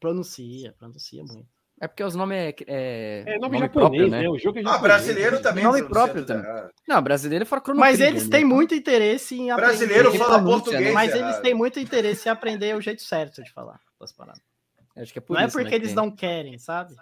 Pronuncia, 0.00 0.74
pronuncia 0.76 1.22
muito. 1.22 1.46
É 1.80 1.88
porque 1.88 2.04
os 2.04 2.14
nomes 2.14 2.36
é. 2.36 2.54
É, 2.66 3.24
é 3.26 3.38
nome, 3.38 3.40
nome 3.40 3.58
japonês, 3.58 3.72
próprio, 3.72 4.08
né? 4.08 4.22
né? 4.22 4.28
O 4.28 4.38
jogo 4.38 4.58
é 4.58 4.62
japonês. 4.62 4.80
Ah, 4.80 4.82
brasileiro 4.82 5.42
também. 5.42 5.64
Nome 5.64 5.82
próprio 5.82 6.24
também. 6.24 6.44
Não, 6.86 7.02
brasileiro 7.02 7.46
fora 7.46 7.60
Chrono 7.60 7.80
Mas 7.80 8.00
eles 8.00 8.24
né? 8.24 8.30
têm 8.30 8.44
muito 8.44 8.74
interesse 8.74 9.34
em 9.34 9.50
aprender. 9.50 9.70
Brasileiro 9.70 10.12
fala 10.14 10.42
português. 10.42 10.94
Mas 10.94 11.14
eles 11.14 11.38
têm 11.38 11.54
muito 11.54 11.80
interesse 11.80 12.28
em 12.28 12.30
aprender 12.30 12.76
o 12.76 12.80
jeito 12.80 13.02
certo 13.02 13.42
de 13.42 13.52
falar 13.52 13.80
as 14.00 14.12
paradas. 14.12 14.53
Acho 14.96 15.12
que 15.12 15.18
é 15.18 15.22
por 15.22 15.34
não 15.34 15.42
é 15.42 15.46
isso, 15.46 15.58
é 15.58 15.62
porque 15.62 15.70
né, 15.70 15.76
eles 15.76 15.94
tem. 15.94 15.96
não 15.96 16.10
querem, 16.10 16.58
sabe? 16.58 16.94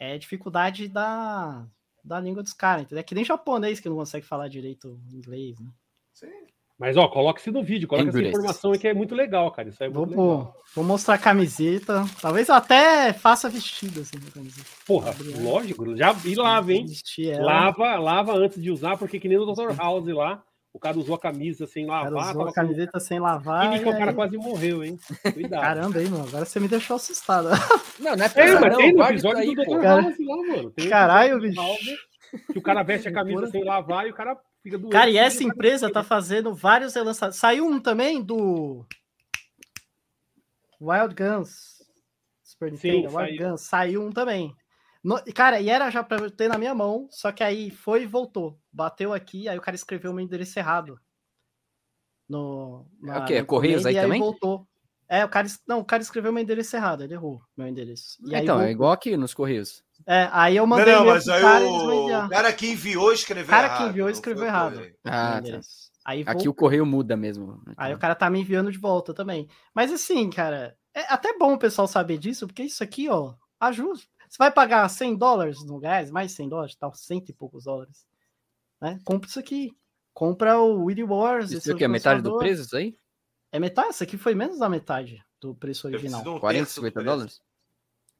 é 0.00 0.16
dificuldade 0.16 0.88
da, 0.88 1.66
da 2.02 2.18
língua 2.18 2.42
dos 2.42 2.54
caras, 2.54 2.84
entendeu? 2.84 3.00
É 3.00 3.04
que 3.04 3.14
nem 3.14 3.24
japonês 3.24 3.78
que 3.78 3.88
não 3.88 3.96
consegue 3.96 4.26
falar 4.26 4.48
direito 4.48 4.98
inglês, 5.12 5.60
né? 5.60 5.68
Sim. 6.14 6.46
Mas, 6.78 6.96
ó, 6.96 7.06
coloque-se 7.08 7.50
no 7.50 7.62
vídeo, 7.62 7.86
coloque 7.86 8.08
essa 8.08 8.22
informação 8.22 8.72
aí 8.72 8.78
que 8.78 8.88
é 8.88 8.94
muito 8.94 9.14
legal, 9.14 9.50
cara. 9.52 9.68
Isso 9.68 9.84
é 9.84 9.90
muito 9.90 10.14
vou, 10.14 10.38
legal. 10.38 10.62
Vou 10.74 10.82
mostrar 10.82 11.16
a 11.16 11.18
camiseta. 11.18 12.06
Talvez 12.22 12.48
eu 12.48 12.54
até 12.54 13.12
faça 13.12 13.50
vestido 13.50 14.00
assim 14.00 14.18
camiseta. 14.32 14.66
Porra, 14.86 15.14
lógico. 15.42 15.94
Já 15.94 16.16
e 16.24 16.34
lava, 16.34 16.72
hein? 16.72 16.86
Lava, 17.38 17.98
lava 17.98 18.32
antes 18.32 18.62
de 18.62 18.70
usar, 18.70 18.96
porque 18.96 19.20
que 19.20 19.28
nem 19.28 19.36
o 19.36 19.44
Dr. 19.44 19.76
House 19.76 20.06
lá. 20.06 20.42
O 20.72 20.78
cara 20.78 20.98
usou 20.98 21.16
a 21.16 21.18
camisa 21.18 21.66
sem 21.66 21.84
lavar. 21.84 22.12
O 22.12 22.16
cara 22.16 22.30
usou 22.30 22.48
a 22.48 22.52
camiseta 22.52 22.92
com... 22.92 23.00
sem 23.00 23.18
lavar. 23.18 23.76
E, 23.76 23.84
o 23.84 23.90
cara 23.90 24.14
quase 24.14 24.36
morreu, 24.36 24.84
hein? 24.84 24.98
Cuidado. 25.32 25.60
Caramba, 25.60 25.98
aí, 25.98 26.08
mano. 26.08 26.28
Agora 26.28 26.44
você 26.44 26.60
me 26.60 26.68
deixou 26.68 26.96
assustado. 26.96 27.48
Não, 27.98 28.16
não 28.16 28.24
é 28.24 28.28
pra 28.28 28.46
é, 28.46 28.58
mas 28.58 28.76
tem 28.76 28.92
no 28.94 29.04
episódio 29.04 29.38
aí, 29.38 29.54
do 29.54 29.62
Dr. 29.62 29.82
House 29.82 30.16
lá, 30.18 30.36
mano. 30.36 30.70
Tem 30.70 30.88
Caralho, 30.88 31.40
bicho. 31.40 31.60
Que 32.52 32.58
o 32.58 32.62
cara 32.62 32.82
veste 32.82 33.08
a 33.08 33.12
camisa 33.12 33.48
sem 33.48 33.64
lavar 33.64 34.06
e 34.06 34.10
o 34.10 34.14
cara 34.14 34.38
fica 34.62 34.78
doente. 34.78 34.92
Cara, 34.92 35.10
e 35.10 35.18
essa 35.18 35.42
empresa 35.42 35.92
tá 35.92 36.02
fazendo 36.02 36.54
vários 36.54 36.94
relançamentos. 36.94 37.38
Saiu 37.38 37.66
um 37.66 37.80
também 37.80 38.22
do 38.22 38.86
Wild 40.80 41.14
Guns. 41.14 41.82
Super 42.42 42.70
Nintendo, 42.70 43.10
Sim, 43.10 43.16
Wild 43.16 43.36
saiu. 43.36 43.50
Guns. 43.50 43.60
Saiu 43.60 44.02
um 44.02 44.12
também. 44.12 44.54
No, 45.02 45.22
cara, 45.34 45.60
e 45.60 45.70
era 45.70 45.90
já 45.90 46.02
pra 46.02 46.30
ter 46.30 46.48
na 46.48 46.58
minha 46.58 46.74
mão, 46.74 47.08
só 47.10 47.32
que 47.32 47.42
aí 47.42 47.70
foi 47.70 48.02
e 48.02 48.06
voltou. 48.06 48.58
Bateu 48.70 49.12
aqui, 49.14 49.48
aí 49.48 49.56
o 49.56 49.62
cara 49.62 49.74
escreveu 49.74 50.10
o 50.10 50.14
meu 50.14 50.24
endereço 50.24 50.58
errado. 50.58 51.00
No, 52.28 52.86
na, 53.00 53.16
é 53.16 53.18
o 53.18 53.24
quê? 53.24 53.44
Correios 53.44 53.86
aí, 53.86 53.98
aí 53.98 54.04
também? 54.04 54.20
voltou. 54.20 54.66
É, 55.08 55.24
o 55.24 55.28
cara, 55.28 55.48
não, 55.66 55.80
o 55.80 55.84
cara 55.84 56.02
escreveu 56.02 56.32
meu 56.32 56.40
endereço 56.40 56.76
errado, 56.76 57.02
ele 57.02 57.14
errou 57.14 57.42
meu 57.56 57.66
endereço. 57.66 58.16
E 58.24 58.36
então, 58.36 58.60
é 58.60 58.70
igual 58.70 58.92
aqui 58.92 59.16
nos 59.16 59.34
Correios. 59.34 59.82
É, 60.06 60.28
aí 60.30 60.56
eu 60.56 60.64
mandei. 60.64 60.94
Não, 60.94 61.04
não 61.04 61.12
mas 61.12 61.28
aí 61.28 61.42
cara, 61.42 61.64
o... 61.64 62.26
o 62.26 62.28
cara 62.28 62.52
que 62.52 62.68
enviou 62.68 63.12
escreveu 63.12 63.52
errado. 63.52 63.64
O 63.64 63.68
cara 63.68 63.82
que 63.82 63.90
enviou 63.90 64.08
escreveu 64.08 64.44
errado. 64.44 64.86
Ah, 65.04 65.42
tá. 65.42 65.60
Aí 66.04 66.22
aqui 66.26 66.48
o 66.48 66.54
correio 66.54 66.86
muda 66.86 67.16
mesmo. 67.16 67.60
Aí 67.76 67.92
o 67.92 67.98
cara 67.98 68.14
tá 68.14 68.30
me 68.30 68.40
enviando 68.40 68.70
de 68.70 68.78
volta 68.78 69.12
também. 69.12 69.48
Mas 69.74 69.92
assim, 69.92 70.30
cara, 70.30 70.76
é 70.94 71.12
até 71.12 71.36
bom 71.36 71.54
o 71.54 71.58
pessoal 71.58 71.88
saber 71.88 72.16
disso, 72.16 72.46
porque 72.46 72.62
isso 72.62 72.82
aqui, 72.82 73.08
ó, 73.08 73.34
ajuda. 73.58 74.00
Você 74.30 74.38
vai 74.38 74.52
pagar 74.52 74.88
100 74.88 75.16
dólares 75.16 75.64
no 75.64 75.80
gás, 75.80 76.08
mais 76.08 76.30
100 76.30 76.48
dólares, 76.48 76.76
tal, 76.76 76.94
cento 76.94 77.30
e 77.30 77.32
poucos 77.32 77.64
dólares. 77.64 78.06
Né? 78.80 79.00
Compra 79.04 79.28
isso 79.28 79.40
aqui. 79.40 79.76
Compra 80.14 80.56
o 80.60 80.84
Willy 80.84 81.02
Wars. 81.02 81.50
Isso 81.50 81.72
aqui 81.72 81.82
é 81.82 81.88
metade 81.88 82.22
do 82.22 82.38
preço, 82.38 82.62
isso 82.62 82.76
aí? 82.76 82.96
É 83.50 83.58
metade? 83.58 83.88
Isso 83.90 84.04
aqui 84.04 84.16
foi 84.16 84.36
menos 84.36 84.60
da 84.60 84.68
metade 84.68 85.20
do 85.40 85.52
preço 85.52 85.88
original. 85.88 86.22
40, 86.38 86.64
50 86.64 87.02
dólares? 87.02 87.42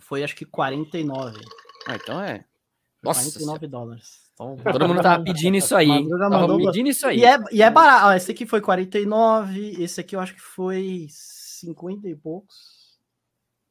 Foi 0.01 0.25
acho 0.25 0.35
que 0.35 0.45
49. 0.45 1.39
Ah, 1.87 1.95
então 1.95 2.21
é. 2.21 2.45
Nossa. 3.01 3.21
49 3.21 3.67
dólares. 3.69 4.21
Então, 4.35 4.57
Todo 4.57 4.89
mundo 4.89 5.03
tava 5.03 5.23
pedindo 5.23 5.57
isso 5.57 5.77
aí. 5.77 6.09
Tava 6.09 6.57
pedindo 6.57 6.89
isso 6.89 7.07
aí. 7.07 7.21
E 7.21 7.25
é, 7.25 7.39
e 7.53 7.63
é 7.63 7.71
barato. 7.71 8.07
Ah, 8.07 8.17
esse 8.17 8.33
aqui 8.33 8.45
foi 8.47 8.61
49. 8.61 9.81
Esse 9.81 10.01
aqui 10.01 10.17
eu 10.17 10.21
acho 10.21 10.35
que 10.35 10.41
foi 10.41 11.07
50 11.09 12.09
e 12.09 12.17
poucos 12.17 12.99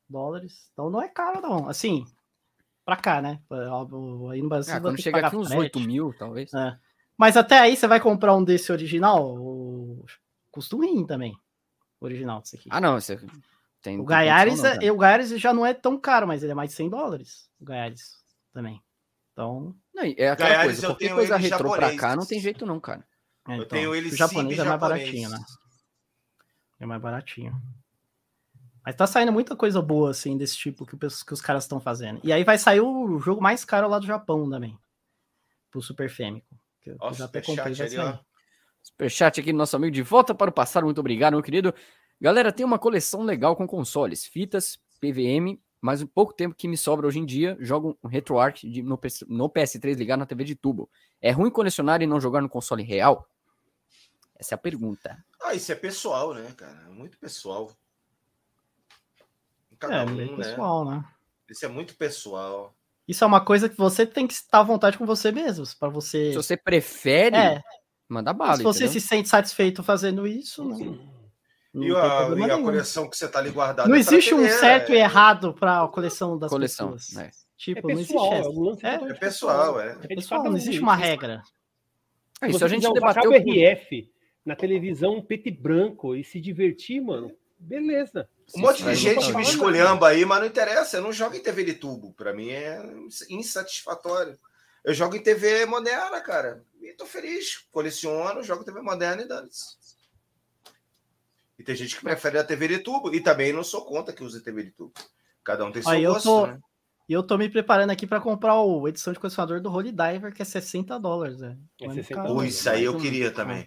dólares. 0.07 0.69
Então 0.71 0.89
não 0.89 1.01
é 1.01 1.09
caro, 1.09 1.41
não. 1.41 1.67
Assim, 1.67 2.05
pra 2.89 2.95
cá, 2.95 3.21
né? 3.21 3.39
Aí 4.31 4.41
no 4.41 4.49
Brasil. 4.49 4.73
Ah, 4.73 4.81
quando 4.81 4.99
chega 4.99 5.27
aqui 5.27 5.35
uns 5.35 5.49
frete. 5.49 5.77
8 5.77 5.79
mil, 5.81 6.13
talvez. 6.17 6.51
É. 6.53 6.77
Mas 7.17 7.37
até 7.37 7.59
aí 7.59 7.75
você 7.75 7.87
vai 7.87 7.99
comprar 7.99 8.35
um 8.35 8.43
desse 8.43 8.71
original, 8.71 9.37
custa 10.51 10.75
um 10.75 10.79
rim 10.79 11.05
também. 11.05 11.35
Original, 12.01 12.41
isso 12.43 12.55
aqui. 12.55 12.69
Ah, 12.71 12.81
não. 12.81 12.99
Você... 12.99 13.19
Tem, 13.81 13.99
o 13.99 14.03
Gaiares, 14.03 14.63
é, 14.63 14.91
o 14.91 14.97
Gaiares 14.97 15.29
já 15.29 15.53
não 15.53 15.65
é 15.65 15.73
tão 15.73 15.97
caro, 15.97 16.27
mas 16.27 16.43
ele 16.43 16.51
é 16.51 16.55
mais 16.55 16.71
de 16.71 16.75
100 16.75 16.89
dólares. 16.89 17.49
O 17.59 17.65
Gaiares 17.65 18.17
também. 18.53 18.81
Então. 19.31 19.75
Não, 19.93 20.03
é 20.03 20.29
aquela 20.29 20.49
Gaiares, 20.49 20.65
coisa, 20.65 20.87
qualquer 20.87 21.13
coisa 21.13 21.37
retrô 21.37 21.71
pra 21.71 21.95
cá 21.95 22.15
não 22.15 22.25
tem 22.25 22.39
jeito, 22.39 22.65
não, 22.65 22.79
cara. 22.79 23.05
É, 23.47 23.53
então, 23.53 23.57
eu 23.57 23.65
tenho 23.65 23.95
ele 23.95 24.09
o 24.09 24.15
japonês 24.15 24.59
é 24.59 24.63
mais 24.63 24.81
japonês. 24.81 25.01
baratinho, 25.01 25.29
né? 25.29 25.39
É 26.79 26.85
mais 26.85 27.01
baratinho. 27.01 27.61
Mas 28.85 28.95
tá 28.95 29.05
saindo 29.05 29.31
muita 29.31 29.55
coisa 29.55 29.81
boa, 29.81 30.11
assim, 30.11 30.37
desse 30.37 30.57
tipo 30.57 30.85
que, 30.85 30.97
que 30.97 31.33
os 31.33 31.41
caras 31.41 31.63
estão 31.63 31.79
fazendo. 31.79 32.19
E 32.23 32.31
aí 32.31 32.43
vai 32.43 32.57
sair 32.57 32.81
o 32.81 33.19
jogo 33.19 33.41
mais 33.41 33.65
caro 33.65 33.87
lá 33.87 33.99
do 33.99 34.05
Japão 34.05 34.49
também. 34.49 34.77
Pro 35.69 35.81
Super 35.81 36.09
Fêmico. 36.09 36.47
Que 36.81 36.91
eu 36.91 36.97
já 37.13 37.25
até 37.25 37.41
comprei, 37.41 37.73
vai 37.73 37.89
sair. 37.89 38.19
Superchat 38.81 39.39
aqui 39.39 39.51
do 39.51 39.57
nosso 39.57 39.75
amigo 39.75 39.91
de 39.91 40.01
volta 40.01 40.33
para 40.33 40.49
o 40.49 40.53
passado. 40.53 40.85
Muito 40.85 40.99
obrigado, 40.99 41.33
meu 41.33 41.43
querido. 41.43 41.73
Galera, 42.19 42.51
tem 42.51 42.65
uma 42.65 42.79
coleção 42.79 43.23
legal 43.23 43.55
com 43.55 43.67
consoles, 43.67 44.25
fitas, 44.25 44.77
PVM, 44.99 45.57
mas 45.81 46.01
um 46.01 46.07
pouco 46.07 46.33
tempo 46.33 46.55
que 46.55 46.67
me 46.67 46.75
sobra 46.75 47.07
hoje 47.07 47.19
em 47.19 47.25
dia, 47.25 47.57
jogo 47.59 47.97
um 48.03 48.07
RetroArch 48.07 48.67
no, 48.81 48.97
PS, 48.97 49.23
no 49.27 49.49
PS3 49.49 49.95
ligado 49.95 50.19
na 50.19 50.25
TV 50.25 50.43
de 50.43 50.55
tubo. 50.55 50.89
É 51.21 51.31
ruim 51.31 51.49
colecionar 51.49 52.01
e 52.01 52.07
não 52.07 52.19
jogar 52.19 52.41
no 52.41 52.49
console 52.49 52.83
real? 52.83 53.27
Essa 54.37 54.55
é 54.55 54.57
a 54.57 54.59
pergunta. 54.59 55.23
Ah, 55.41 55.53
isso 55.53 55.71
é 55.71 55.75
pessoal, 55.75 56.33
né, 56.33 56.51
cara? 56.57 56.87
É 56.87 56.89
muito 56.89 57.17
pessoal. 57.17 57.71
Cada 59.79 59.95
é, 59.95 60.05
um, 60.05 60.15
né? 60.15 60.35
pessoal, 60.35 60.85
né? 60.85 61.03
Isso 61.49 61.65
é 61.65 61.69
muito 61.69 61.95
pessoal. 61.95 62.75
Isso 63.07 63.23
é 63.23 63.27
uma 63.27 63.43
coisa 63.43 63.67
que 63.67 63.77
você 63.77 64.05
tem 64.05 64.27
que 64.27 64.33
estar 64.33 64.59
à 64.59 64.63
vontade 64.63 64.97
com 64.97 65.05
você 65.05 65.31
mesmo, 65.31 65.65
para 65.79 65.89
você. 65.89 66.29
Se 66.29 66.35
você 66.35 66.55
prefere, 66.57 67.35
é. 67.35 67.61
manda 68.07 68.33
bala. 68.33 68.57
Se 68.57 68.63
você 68.63 68.83
entendeu? 68.85 69.01
se 69.01 69.07
sente 69.07 69.29
satisfeito 69.29 69.81
fazendo 69.81 70.27
isso, 70.27 70.63
né? 70.63 70.99
e 71.73 71.95
a, 71.95 72.29
e 72.47 72.51
a 72.51 72.61
coleção 72.61 73.09
que 73.09 73.17
você 73.17 73.27
tá 73.27 73.39
ali 73.39 73.51
guardada. 73.51 73.87
Não 73.87 73.95
é 73.95 73.99
existe 73.99 74.33
um 74.33 74.47
certo 74.47 74.91
é... 74.91 74.95
e 74.95 74.97
errado 74.99 75.53
para 75.53 75.83
a 75.83 75.87
coleção 75.87 76.37
das 76.37 76.51
coleção, 76.51 76.93
pessoas. 76.93 77.17
É. 77.17 77.31
Tipo, 77.57 77.91
é 77.91 77.95
pessoal, 77.95 78.53
não 78.53 78.71
existe 78.71 78.85
é, 78.85 78.93
é, 78.93 79.13
pessoal, 79.15 79.81
é. 79.81 79.97
é 80.01 80.07
pessoal, 80.07 80.43
não 80.43 80.57
existe 80.57 80.81
uma 80.81 80.95
regra. 80.95 81.41
É, 82.41 82.49
isso 82.49 82.63
a 82.63 82.67
gente 82.67 82.91
debateu. 82.93 83.31
O 83.31 83.33
RF 83.33 84.09
na 84.45 84.55
televisão 84.55 85.21
preto 85.21 85.47
e 85.47 85.51
branco 85.51 86.15
e 86.15 86.23
se 86.23 86.39
divertir, 86.39 87.01
mano, 87.01 87.31
beleza. 87.59 88.29
Um 88.55 88.61
monte 88.61 88.83
de 88.83 88.95
gente 88.95 89.33
me 89.33 89.43
escolhendo 89.43 90.03
aí, 90.05 90.25
mas 90.25 90.39
não 90.39 90.47
interessa. 90.47 90.97
Eu 90.97 91.03
não 91.03 91.11
jogo 91.11 91.35
em 91.35 91.41
TV 91.41 91.63
de 91.63 91.73
tubo. 91.73 92.13
Para 92.13 92.33
mim 92.33 92.49
é 92.49 92.81
insatisfatório. 93.29 94.37
Eu 94.83 94.93
jogo 94.93 95.15
em 95.15 95.21
TV 95.21 95.65
moderna, 95.65 96.19
cara. 96.21 96.63
E 96.81 96.93
tô 96.93 97.05
feliz. 97.05 97.65
Coleciono, 97.71 98.43
jogo 98.43 98.63
TV 98.63 98.81
moderna 98.81 99.21
e 99.21 99.27
dane-se. 99.27 99.77
E 101.57 101.63
tem 101.63 101.75
gente 101.75 101.95
que 101.95 102.01
prefere 102.01 102.37
a 102.37 102.43
TV 102.43 102.67
de 102.69 102.79
tubo. 102.79 103.13
E 103.13 103.21
também 103.21 103.51
não 103.51 103.63
sou 103.63 103.85
contra 103.85 104.13
que 104.13 104.23
use 104.23 104.41
TV 104.41 104.63
de 104.63 104.71
tubo. 104.71 104.93
Cada 105.43 105.65
um 105.65 105.71
tem 105.71 105.81
seu 105.81 106.01
gosto, 106.01 106.23
tô... 106.23 106.47
né? 106.47 106.59
E 107.07 107.13
eu 107.13 107.23
tô 107.23 107.39
me 107.39 107.49
preparando 107.49 107.89
aqui 107.89 108.05
para 108.05 108.21
comprar 108.21 108.61
o 108.61 108.87
edição 108.87 109.11
de 109.11 109.19
colecionador 109.19 109.59
do 109.59 109.71
Holy 109.71 109.91
Diver, 109.91 110.31
que 110.31 110.43
é 110.43 110.45
60 110.45 110.99
dólares. 110.99 111.39
Né? 111.39 111.57
É 111.81 111.91
60 111.91 112.21
Pô, 112.21 112.43
isso 112.43 112.69
aí 112.69 112.83
eu 112.83 112.97
queria 112.97 113.31
também. 113.31 113.65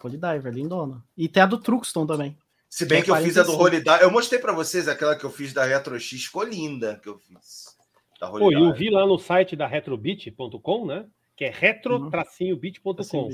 Holy 0.00 0.16
Diver, 0.16 0.54
lindona. 0.54 1.04
E 1.16 1.28
tem 1.28 1.42
a 1.42 1.46
do 1.46 1.58
Truxton 1.58 2.06
também. 2.06 2.38
Se 2.70 2.86
bem 2.86 3.00
que, 3.00 3.06
que 3.06 3.10
é 3.10 3.18
eu 3.18 3.24
fiz 3.24 3.36
a 3.36 3.42
do 3.42 3.68
Diver. 3.68 4.00
Eu 4.00 4.12
mostrei 4.12 4.40
para 4.40 4.52
vocês 4.52 4.86
aquela 4.86 5.16
que 5.16 5.24
eu 5.24 5.30
fiz 5.30 5.52
da 5.52 5.64
Retro 5.64 5.98
X. 5.98 6.24
Ficou 6.26 6.44
linda 6.44 7.00
que 7.02 7.08
eu 7.08 7.18
fiz. 7.18 7.76
Pô, 8.20 8.52
eu 8.52 8.72
vi 8.72 8.90
lá 8.90 9.04
no 9.04 9.18
site 9.18 9.56
da 9.56 9.66
retrobit.com, 9.66 10.86
né? 10.86 11.04
Que 11.34 11.46
é 11.46 11.50
retro-bit.com. 11.50 13.30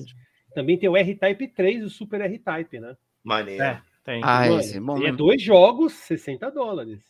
Também 0.54 0.78
tem 0.78 0.88
o 0.88 0.96
R-Type 0.96 1.48
3 1.48 1.82
e 1.82 1.84
o 1.84 1.90
Super 1.90 2.22
R-Type, 2.22 2.80
né? 2.80 2.96
Maneiro. 3.22 3.62
É, 3.62 3.82
tem. 4.02 4.22
Ah, 4.24 4.48
esse, 4.48 4.80
bom, 4.80 5.04
é 5.04 5.12
dois 5.12 5.42
jogos, 5.42 5.92
60 5.92 6.50
dólares. 6.50 7.00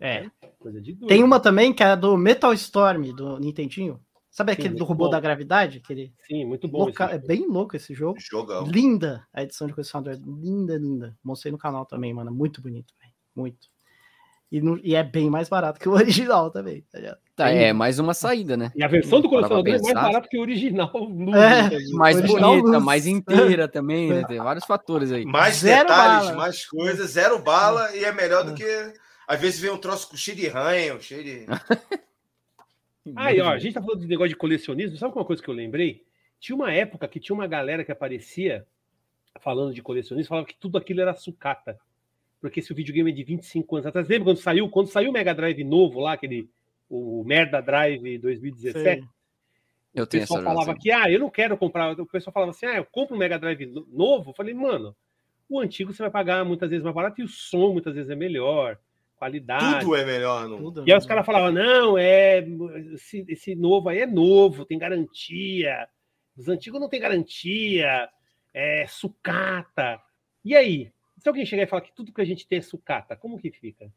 É. 0.00 0.28
Coisa 0.58 0.80
de 0.80 0.94
Tem 0.94 1.22
uma 1.24 1.40
também 1.40 1.72
que 1.72 1.82
é 1.82 1.96
do 1.96 2.16
Metal 2.16 2.52
Storm, 2.52 3.12
do 3.14 3.38
Nintendinho. 3.38 3.98
Sabe 4.38 4.54
Sim, 4.54 4.60
aquele 4.60 4.74
do 4.76 4.84
robô 4.84 5.06
bom. 5.06 5.10
da 5.10 5.18
gravidade? 5.18 5.82
Aquele... 5.82 6.12
Sim, 6.24 6.44
muito 6.44 6.68
bom. 6.68 6.84
Louca... 6.84 7.06
É 7.06 7.18
bem 7.18 7.48
louco 7.48 7.74
esse 7.74 7.92
jogo. 7.92 8.20
Jogão. 8.20 8.64
Linda 8.68 9.26
a 9.34 9.42
edição 9.42 9.66
de 9.66 9.72
colecionador. 9.72 10.16
Linda, 10.24 10.78
linda. 10.78 11.18
Mostrei 11.24 11.50
no 11.50 11.58
canal 11.58 11.84
também, 11.84 12.14
mano. 12.14 12.30
Muito 12.30 12.62
bonito, 12.62 12.94
véio. 13.00 13.12
Muito. 13.34 13.66
E, 14.52 14.60
no, 14.60 14.78
e, 14.78 14.94
é 14.94 15.02
bem 15.02 15.28
mais 15.28 15.48
barato 15.48 15.80
que 15.80 15.88
o 15.88 15.90
original 15.98 16.52
também. 16.52 16.82
Tá, 16.82 17.18
tá 17.34 17.50
é 17.50 17.72
mais 17.72 17.98
uma 17.98 18.14
saída, 18.14 18.56
né? 18.56 18.70
E 18.76 18.84
a 18.84 18.86
versão 18.86 19.20
do 19.20 19.28
colecionador 19.28 19.74
é 19.74 19.82
mais 19.82 19.92
barata 19.92 20.28
que 20.30 20.38
o 20.38 20.42
original. 20.42 20.92
É, 21.34 21.92
mais 21.94 22.16
original 22.18 22.50
bonita, 22.52 22.76
luz. 22.76 22.84
mais 22.84 23.06
inteira 23.08 23.66
também, 23.66 24.08
né? 24.08 24.24
Tem 24.24 24.38
vários 24.38 24.64
fatores 24.64 25.10
aí. 25.10 25.24
Mais 25.24 25.56
zero 25.56 25.88
detalhes, 25.88 26.28
bala. 26.28 26.38
mais 26.38 26.64
coisas, 26.64 27.10
zero 27.10 27.40
bala 27.40 27.92
e 27.96 28.04
é 28.04 28.12
melhor 28.12 28.44
do 28.44 28.52
é. 28.52 28.54
que. 28.54 28.92
Às 29.26 29.40
vezes 29.40 29.58
vem 29.58 29.72
um 29.72 29.78
troço 29.78 30.16
cheio 30.16 30.36
de 30.36 30.46
ranho, 30.46 31.02
cheio 31.02 31.24
de. 31.24 31.46
Aí, 33.16 33.40
ó, 33.40 33.50
a 33.50 33.58
gente 33.58 33.74
tá 33.74 33.82
falando 33.82 34.00
de 34.00 34.06
negócio 34.06 34.30
de 34.30 34.36
colecionismo. 34.36 34.96
Sabe 34.96 35.14
uma 35.14 35.24
coisa 35.24 35.42
que 35.42 35.48
eu 35.48 35.54
lembrei? 35.54 36.04
Tinha 36.40 36.56
uma 36.56 36.72
época 36.72 37.08
que 37.08 37.20
tinha 37.20 37.34
uma 37.34 37.46
galera 37.46 37.84
que 37.84 37.92
aparecia 37.92 38.66
falando 39.40 39.72
de 39.72 39.82
colecionismo, 39.82 40.28
falava 40.28 40.46
que 40.46 40.56
tudo 40.56 40.78
aquilo 40.78 41.00
era 41.00 41.14
sucata 41.14 41.78
porque 42.40 42.60
esse 42.60 42.72
videogame 42.72 43.10
é 43.10 43.14
de 43.14 43.24
25 43.24 43.76
anos 43.76 43.86
atrás. 43.86 44.08
Lembra 44.08 44.26
quando 44.26 44.38
saiu? 44.38 44.68
Quando 44.68 44.88
saiu 44.88 45.10
o 45.10 45.12
Mega 45.12 45.34
Drive 45.34 45.64
novo 45.64 46.00
lá, 46.00 46.12
aquele 46.12 46.48
o 46.88 47.22
Merda 47.24 47.60
Drive 47.60 48.18
2017? 48.18 49.02
Sim. 49.02 49.08
Eu 49.94 50.04
o 50.04 50.06
pessoal 50.06 50.42
falava 50.42 50.74
que, 50.76 50.90
ah, 50.90 51.10
eu 51.10 51.18
não 51.18 51.30
quero 51.30 51.56
comprar. 51.56 51.98
O 51.98 52.06
pessoal 52.06 52.32
falava 52.32 52.52
assim, 52.52 52.66
ah, 52.66 52.76
eu 52.76 52.84
compro 52.84 53.16
um 53.16 53.18
Mega 53.18 53.38
Drive 53.38 53.66
novo. 53.92 54.30
Eu 54.30 54.34
falei, 54.34 54.54
mano, 54.54 54.94
o 55.48 55.58
antigo 55.58 55.92
você 55.92 56.02
vai 56.02 56.10
pagar 56.10 56.44
muitas 56.44 56.70
vezes 56.70 56.84
mais 56.84 56.94
barato 56.94 57.20
e 57.20 57.24
o 57.24 57.28
som 57.28 57.72
muitas 57.72 57.94
vezes 57.94 58.10
é 58.10 58.14
melhor, 58.14 58.78
qualidade. 59.18 59.84
Tudo 59.84 59.96
é 59.96 60.04
melhor, 60.04 60.48
não. 60.48 60.58
Tudo 60.58 60.80
é 60.82 60.84
e 60.86 60.92
aí 60.92 60.98
os 60.98 61.06
caras 61.06 61.26
falavam, 61.26 61.52
não, 61.52 61.98
é 61.98 62.38
esse, 62.94 63.24
esse 63.28 63.54
novo 63.54 63.88
aí 63.88 64.00
é 64.00 64.06
novo, 64.06 64.64
tem 64.64 64.78
garantia. 64.78 65.88
Os 66.36 66.48
antigos 66.48 66.80
não 66.80 66.88
tem 66.88 67.00
garantia, 67.00 68.08
é 68.54 68.86
sucata. 68.86 70.00
E 70.44 70.54
aí? 70.54 70.92
Se 71.18 71.28
alguém 71.28 71.44
chegar 71.44 71.64
e 71.64 71.66
falar 71.66 71.82
que 71.82 71.92
tudo 71.92 72.12
que 72.12 72.20
a 72.20 72.24
gente 72.24 72.46
tem 72.46 72.58
é 72.58 72.62
sucata, 72.62 73.16
como 73.16 73.38
que 73.38 73.50
fica? 73.50 73.90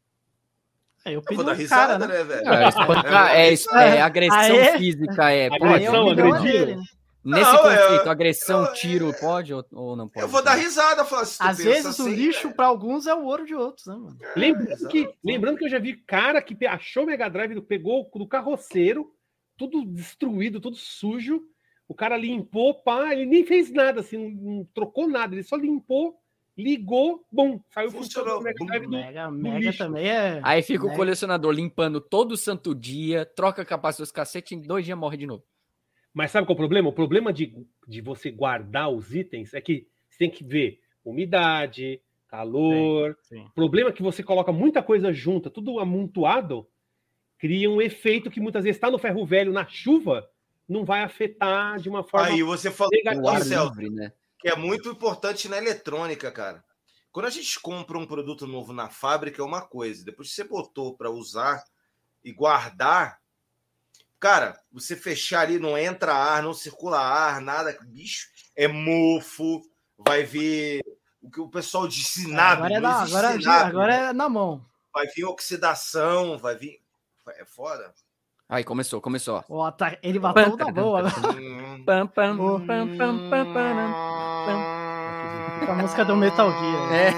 É, 1.04 1.10
eu, 1.10 1.22
eu 1.28 1.36
vou 1.36 1.44
dar 1.44 1.54
risada, 1.54 1.98
cara, 1.98 2.06
né? 2.06 2.18
né, 2.18 2.24
velho? 2.24 2.48
É, 2.52 2.68
espancar, 2.68 3.36
é, 3.36 3.52
é, 3.52 3.96
é, 3.96 4.00
agressão 4.00 4.56
ah, 4.60 4.78
física, 4.78 5.30
é. 5.30 5.46
Agressão, 5.46 6.10
agredir? 6.10 6.78
Nesse 7.24 7.52
não, 7.52 7.62
conflito, 7.62 8.04
eu, 8.04 8.10
agressão, 8.10 8.64
eu, 8.64 8.72
tiro, 8.72 9.14
pode 9.20 9.54
ou, 9.54 9.64
ou, 9.72 9.94
não 9.94 10.08
pode? 10.08 10.24
Eu 10.24 10.28
vou 10.28 10.42
dar 10.42 10.54
risada, 10.54 11.04
falar 11.04 11.22
assim. 11.22 11.36
Às 11.40 11.58
vezes 11.58 11.86
assim, 11.86 12.02
o 12.02 12.08
lixo 12.08 12.48
é... 12.48 12.52
para 12.52 12.66
alguns 12.66 13.06
é 13.06 13.14
o 13.14 13.24
ouro 13.24 13.46
de 13.46 13.54
outros, 13.54 13.86
né, 13.86 13.94
mano? 13.94 14.18
É, 14.20 14.38
lembrando, 14.38 14.88
que, 14.88 15.08
lembrando 15.24 15.58
que 15.58 15.64
eu 15.64 15.70
já 15.70 15.78
vi 15.78 15.96
cara 15.96 16.42
que 16.42 16.66
achou 16.66 17.04
o 17.04 17.06
Mega 17.06 17.28
Drive, 17.28 17.60
pegou 17.62 18.10
do 18.12 18.26
carroceiro, 18.26 19.14
tudo 19.56 19.84
destruído, 19.84 20.60
tudo 20.60 20.76
sujo. 20.76 21.42
O 21.86 21.94
cara 21.94 22.16
limpou, 22.16 22.74
pá, 22.82 23.12
ele 23.12 23.26
nem 23.26 23.44
fez 23.44 23.70
nada, 23.70 24.00
assim, 24.00 24.16
não, 24.16 24.56
não 24.56 24.68
trocou 24.74 25.08
nada, 25.08 25.34
ele 25.34 25.44
só 25.44 25.56
limpou 25.56 26.18
ligou, 26.56 27.24
bom, 27.32 27.60
saiu 27.70 27.90
funcionando 27.90 28.40
o 28.40 28.42
Mega 28.42 28.64
Drive 28.66 28.84
do, 28.84 28.90
Mega, 28.90 29.26
do 29.26 29.32
Mega 29.32 29.58
lixo. 29.58 29.78
também 29.78 30.08
é. 30.08 30.40
Aí 30.42 30.62
fica 30.62 30.82
Mega. 30.82 30.94
o 30.94 30.96
colecionador 30.96 31.50
limpando 31.50 32.00
todo 32.00 32.36
santo 32.36 32.74
dia, 32.74 33.24
troca 33.24 33.64
capacidade 33.64 34.02
dos 34.08 34.12
cacete, 34.12 34.54
em 34.54 34.60
dois 34.60 34.84
dias 34.84 34.98
morre 34.98 35.16
de 35.16 35.26
novo. 35.26 35.42
Mas 36.12 36.30
sabe 36.30 36.46
qual 36.46 36.54
é 36.54 36.56
o 36.56 36.58
problema? 36.58 36.88
O 36.88 36.92
problema 36.92 37.32
de, 37.32 37.54
de 37.86 38.00
você 38.00 38.30
guardar 38.30 38.90
os 38.90 39.14
itens 39.14 39.54
é 39.54 39.60
que 39.60 39.86
você 40.08 40.18
tem 40.18 40.30
que 40.30 40.44
ver 40.44 40.80
umidade, 41.04 42.00
calor. 42.28 43.16
Sim, 43.22 43.36
sim. 43.36 43.44
O 43.46 43.50
problema 43.50 43.90
é 43.90 43.92
que 43.92 44.02
você 44.02 44.22
coloca 44.22 44.52
muita 44.52 44.82
coisa 44.82 45.12
junta, 45.12 45.50
tudo 45.50 45.78
amontoado, 45.78 46.68
cria 47.38 47.70
um 47.70 47.80
efeito 47.80 48.30
que 48.30 48.40
muitas 48.40 48.64
vezes 48.64 48.76
está 48.76 48.90
no 48.90 48.98
ferro 48.98 49.24
velho 49.24 49.52
na 49.52 49.66
chuva, 49.66 50.28
não 50.68 50.84
vai 50.84 51.02
afetar 51.02 51.78
de 51.80 51.88
uma 51.88 52.04
forma. 52.04 52.28
Aí 52.28 52.42
você 52.42 52.70
falou 52.70 52.90
negativa. 52.92 53.64
Livre, 53.64 53.90
né? 53.90 54.12
que 54.42 54.48
é 54.48 54.56
muito 54.56 54.90
importante 54.90 55.48
na 55.48 55.56
eletrônica, 55.56 56.28
cara. 56.32 56.64
Quando 57.12 57.26
a 57.26 57.30
gente 57.30 57.60
compra 57.60 57.96
um 57.96 58.04
produto 58.04 58.44
novo 58.44 58.72
na 58.72 58.88
fábrica 58.88 59.40
é 59.40 59.44
uma 59.44 59.62
coisa, 59.62 60.04
depois 60.04 60.30
que 60.30 60.34
você 60.34 60.42
botou 60.42 60.96
para 60.96 61.10
usar 61.10 61.62
e 62.24 62.32
guardar, 62.32 63.20
cara, 64.22 64.56
você 64.70 64.94
fechar 64.94 65.40
ali, 65.40 65.58
não 65.58 65.76
entra 65.76 66.14
ar, 66.14 66.44
não 66.44 66.54
circula 66.54 67.00
ar, 67.00 67.40
nada, 67.40 67.76
bicho, 67.82 68.28
é 68.54 68.68
mofo, 68.68 69.60
vai 69.98 70.22
vir 70.22 70.80
o 71.20 71.28
que 71.28 71.40
o 71.40 71.48
pessoal 71.48 71.88
disse 71.88 72.30
nada. 72.30 72.64
Agora, 72.66 72.74
é 72.74 72.80
na, 72.80 73.02
agora, 73.02 73.36
nada, 73.36 73.66
agora 73.66 73.94
é 73.94 74.12
na 74.12 74.28
mão. 74.28 74.64
Vai 74.94 75.08
vir 75.08 75.24
oxidação, 75.24 76.38
vai 76.38 76.54
vir. 76.54 76.80
É 77.30 77.44
foda. 77.44 77.92
Aí 78.48 78.62
começou, 78.62 79.00
começou. 79.00 79.44
Ó, 79.48 79.70
tá, 79.72 79.98
ele 80.00 80.20
matou 80.20 80.56
da 80.56 80.70
boa. 80.70 81.02
Pam, 81.84 82.06
pam, 82.06 82.36
pam, 82.36 82.66
pam, 82.66 83.28
pam, 83.28 83.52
pam, 83.52 84.12
a 85.68 85.74
música 85.74 86.04
do 86.04 86.14
Metal 86.14 86.48
Gear. 86.48 86.92
É. 86.92 87.12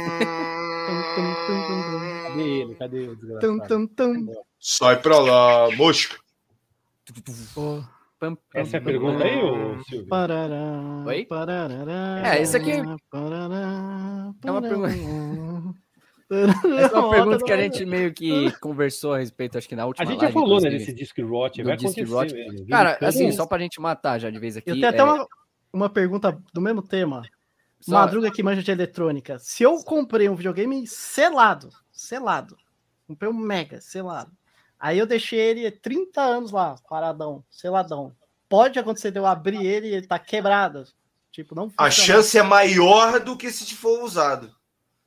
Cadê 2.29 2.43
ele? 2.43 2.75
Cadê 2.77 3.09
o 3.09 3.17
desgraçado? 3.17 3.69
Tum, 3.69 3.87
tum, 3.87 3.87
tum. 3.87 4.45
Sai 4.59 4.97
pra 5.01 5.19
lá, 5.19 5.71
mosca. 5.77 6.24
Essa 8.55 8.77
é 8.77 8.81
a 8.81 8.83
pergunta 8.83 9.25
aí, 9.25 9.43
ô 9.43 9.83
Silvio? 9.85 10.09
Oi? 11.07 11.27
É, 12.25 12.43
isso 12.43 12.57
aqui 12.57 12.73
é 12.73 14.51
uma 14.51 14.63
pergunta. 14.63 14.95
Essa 16.31 16.97
é 16.97 16.99
uma 16.99 17.11
pergunta 17.11 17.45
que 17.45 17.53
a 17.53 17.57
gente 17.61 17.85
meio 17.85 18.13
que 18.13 18.51
conversou 18.59 19.13
a 19.13 19.19
respeito, 19.19 19.59
acho 19.59 19.69
que 19.69 19.77
na 19.77 19.85
última 19.85 20.09
A 20.09 20.11
gente 20.11 20.21
já 20.23 20.33
falou, 20.33 20.61
né, 20.61 20.71
desse 20.71 20.93
Disc 20.95 21.17
Rot, 21.19 21.63
vai 21.63 21.77
Disc 21.77 21.99
Rot. 22.09 22.35
Cara, 22.69 22.99
assim, 23.03 23.31
só 23.31 23.47
pra 23.47 23.59
gente 23.59 23.79
matar 23.81 24.19
já 24.19 24.31
de 24.31 24.39
vez 24.39 24.57
aqui. 24.57 24.71
Eu 24.71 24.75
tenho 24.75 24.89
até 24.89 24.99
é... 24.99 25.05
uma, 25.05 25.27
uma 25.73 25.91
pergunta 25.91 26.41
do 26.53 26.61
mesmo 26.61 26.83
tema. 26.83 27.23
Só... 27.79 27.93
Madruga 27.93 28.31
que 28.31 28.43
manja 28.43 28.63
de 28.63 28.71
eletrônica. 28.71 29.39
Se 29.39 29.63
eu 29.63 29.77
comprei 29.85 30.29
um 30.29 30.35
videogame 30.35 30.87
selado, 30.87 31.69
selado, 31.93 32.57
comprei 33.07 33.31
um 33.31 33.35
mega 33.35 33.81
selado, 33.83 34.33
aí 34.85 34.99
eu 34.99 35.07
deixei 35.07 35.39
ele 35.39 35.71
30 35.71 36.21
anos 36.21 36.51
lá, 36.51 36.77
paradão, 36.89 37.43
seladão. 37.51 38.15
Pode 38.49 38.79
acontecer 38.79 39.11
de 39.11 39.19
eu 39.19 39.25
abrir 39.25 39.65
ele 39.65 39.89
e 39.89 39.95
ele 39.95 40.07
tá 40.07 40.19
quebrado. 40.19 40.85
Tipo, 41.33 41.55
não 41.55 41.73
A 41.79 41.91
chance 41.91 42.37
é 42.37 42.43
maior 42.43 43.19
do 43.19 43.35
que 43.35 43.51
se 43.51 43.75
for 43.75 44.05
usado. 44.05 44.55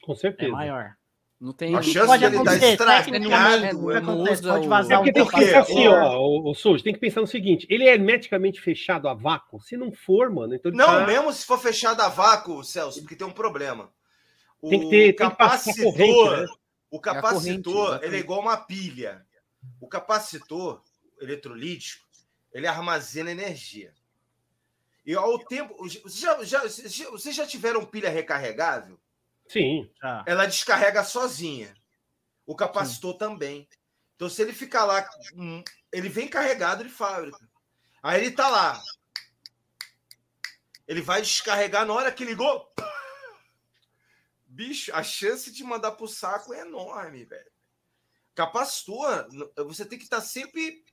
Com 0.03 0.15
certeza. 0.15 0.49
É 0.49 0.51
maior. 0.51 0.95
Não 1.39 1.53
tem 1.53 1.75
a 1.75 1.81
chance 1.83 2.07
pode 2.07 2.27
dele 2.27 2.37
estar 2.37 2.57
estragado. 2.57 3.79
pode 4.41 4.67
vazar 4.67 4.97
é 4.97 4.99
um 4.99 5.03
tem 5.03 5.23
que 5.23 5.35
pensar 5.35 5.59
assim, 5.59 5.87
ó, 5.87 6.17
o, 6.17 6.51
o 6.51 6.81
tem 6.81 6.93
que 6.93 6.99
pensar 6.99 7.21
no 7.21 7.27
seguinte: 7.27 7.67
ele 7.69 7.83
é 7.83 7.93
hermeticamente 7.93 8.59
fechado 8.59 9.07
a 9.07 9.13
vácuo? 9.13 9.61
Se 9.61 9.77
não 9.77 9.91
for, 9.91 10.31
mano, 10.31 10.55
então 10.55 10.71
Não, 10.71 10.85
tá... 10.87 11.05
mesmo 11.05 11.31
se 11.31 11.45
for 11.45 11.59
fechado 11.59 12.01
a 12.01 12.09
vácuo, 12.09 12.63
Celso, 12.63 13.01
porque 13.01 13.15
tem 13.15 13.27
um 13.27 13.31
problema. 13.31 13.91
O 14.59 14.69
tem 14.69 14.79
que 14.79 14.89
ter 14.89 15.13
capacitor, 15.13 15.93
tem 15.93 16.07
que 16.07 16.13
corrente, 16.13 16.41
né? 16.41 16.47
o 16.89 16.99
capacitor, 16.99 17.85
é 17.85 17.85
corrente, 17.85 18.05
ele 18.05 18.15
é 18.15 18.19
igual 18.19 18.39
uma 18.39 18.57
pilha. 18.57 19.26
O 19.79 19.87
capacitor 19.87 20.83
eletrolítico, 21.19 22.07
ele 22.51 22.67
armazena 22.67 23.31
energia. 23.31 23.93
E 25.05 25.15
ao 25.15 25.39
tempo, 25.39 25.75
vocês 25.77 26.19
já, 26.19 26.43
já, 26.43 26.61
vocês 27.09 27.35
já 27.35 27.47
tiveram 27.47 27.85
pilha 27.85 28.09
recarregável? 28.09 28.99
Sim. 29.47 29.89
Ah. 30.01 30.23
Ela 30.27 30.45
descarrega 30.45 31.03
sozinha. 31.03 31.73
O 32.45 32.55
capacitor 32.55 33.13
Sim. 33.13 33.17
também. 33.17 33.69
Então, 34.15 34.29
se 34.29 34.41
ele 34.41 34.51
ficar 34.51 34.83
lá, 34.83 35.07
hum, 35.33 35.63
ele 35.91 36.09
vem 36.09 36.27
carregado 36.27 36.83
de 36.83 36.89
fábrica. 36.89 37.39
Aí 38.01 38.21
ele 38.21 38.31
tá 38.31 38.49
lá. 38.49 38.81
Ele 40.87 41.01
vai 41.01 41.21
descarregar 41.21 41.85
na 41.85 41.93
hora 41.93 42.11
que 42.11 42.25
ligou. 42.25 42.73
Bicho, 44.47 44.93
a 44.93 45.03
chance 45.03 45.51
de 45.51 45.63
mandar 45.63 45.91
pro 45.91 46.07
saco 46.07 46.53
é 46.53 46.61
enorme, 46.61 47.25
velho. 47.25 47.51
Capacitor, 48.37 49.27
você 49.65 49.83
tem 49.83 49.97
que 49.97 50.03
estar 50.03 50.17
tá 50.17 50.21
sempre 50.21 50.83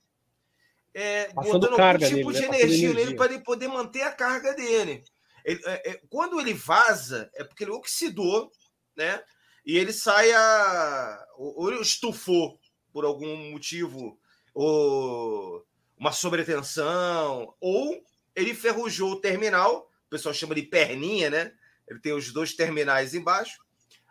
é, 0.95 1.31
botando 1.31 1.79
algum 1.79 1.97
tipo 1.99 2.31
nele, 2.31 2.33
de 2.33 2.41
né? 2.41 2.47
energia, 2.47 2.89
energia 2.89 2.93
nele 2.93 3.15
para 3.15 3.31
ele 3.31 3.43
poder 3.43 3.67
manter 3.67 4.01
a 4.01 4.11
carga 4.11 4.51
dele. 4.55 5.03
Ele, 5.43 5.61
é, 5.63 5.91
é, 5.91 6.01
quando 6.09 6.39
ele 6.39 6.55
vaza, 6.55 7.29
é 7.35 7.43
porque 7.43 7.63
ele 7.63 7.71
oxidou, 7.71 8.51
né? 8.97 9.23
E 9.63 9.77
ele 9.77 9.93
sai 9.93 10.33
a. 10.33 11.23
Ou 11.37 11.71
ele 11.71 11.81
estufou 11.81 12.59
por 12.91 13.05
algum 13.05 13.51
motivo, 13.51 14.19
ou 14.51 15.63
uma 15.95 16.11
sobretensão, 16.11 17.53
ou 17.59 18.03
ele 18.35 18.55
ferrujou 18.55 19.11
o 19.11 19.21
terminal, 19.21 19.87
o 20.07 20.09
pessoal 20.09 20.33
chama 20.33 20.55
de 20.55 20.63
perninha, 20.63 21.29
né? 21.29 21.53
Ele 21.87 21.99
tem 21.99 22.11
os 22.11 22.33
dois 22.33 22.55
terminais 22.55 23.13
embaixo. 23.13 23.63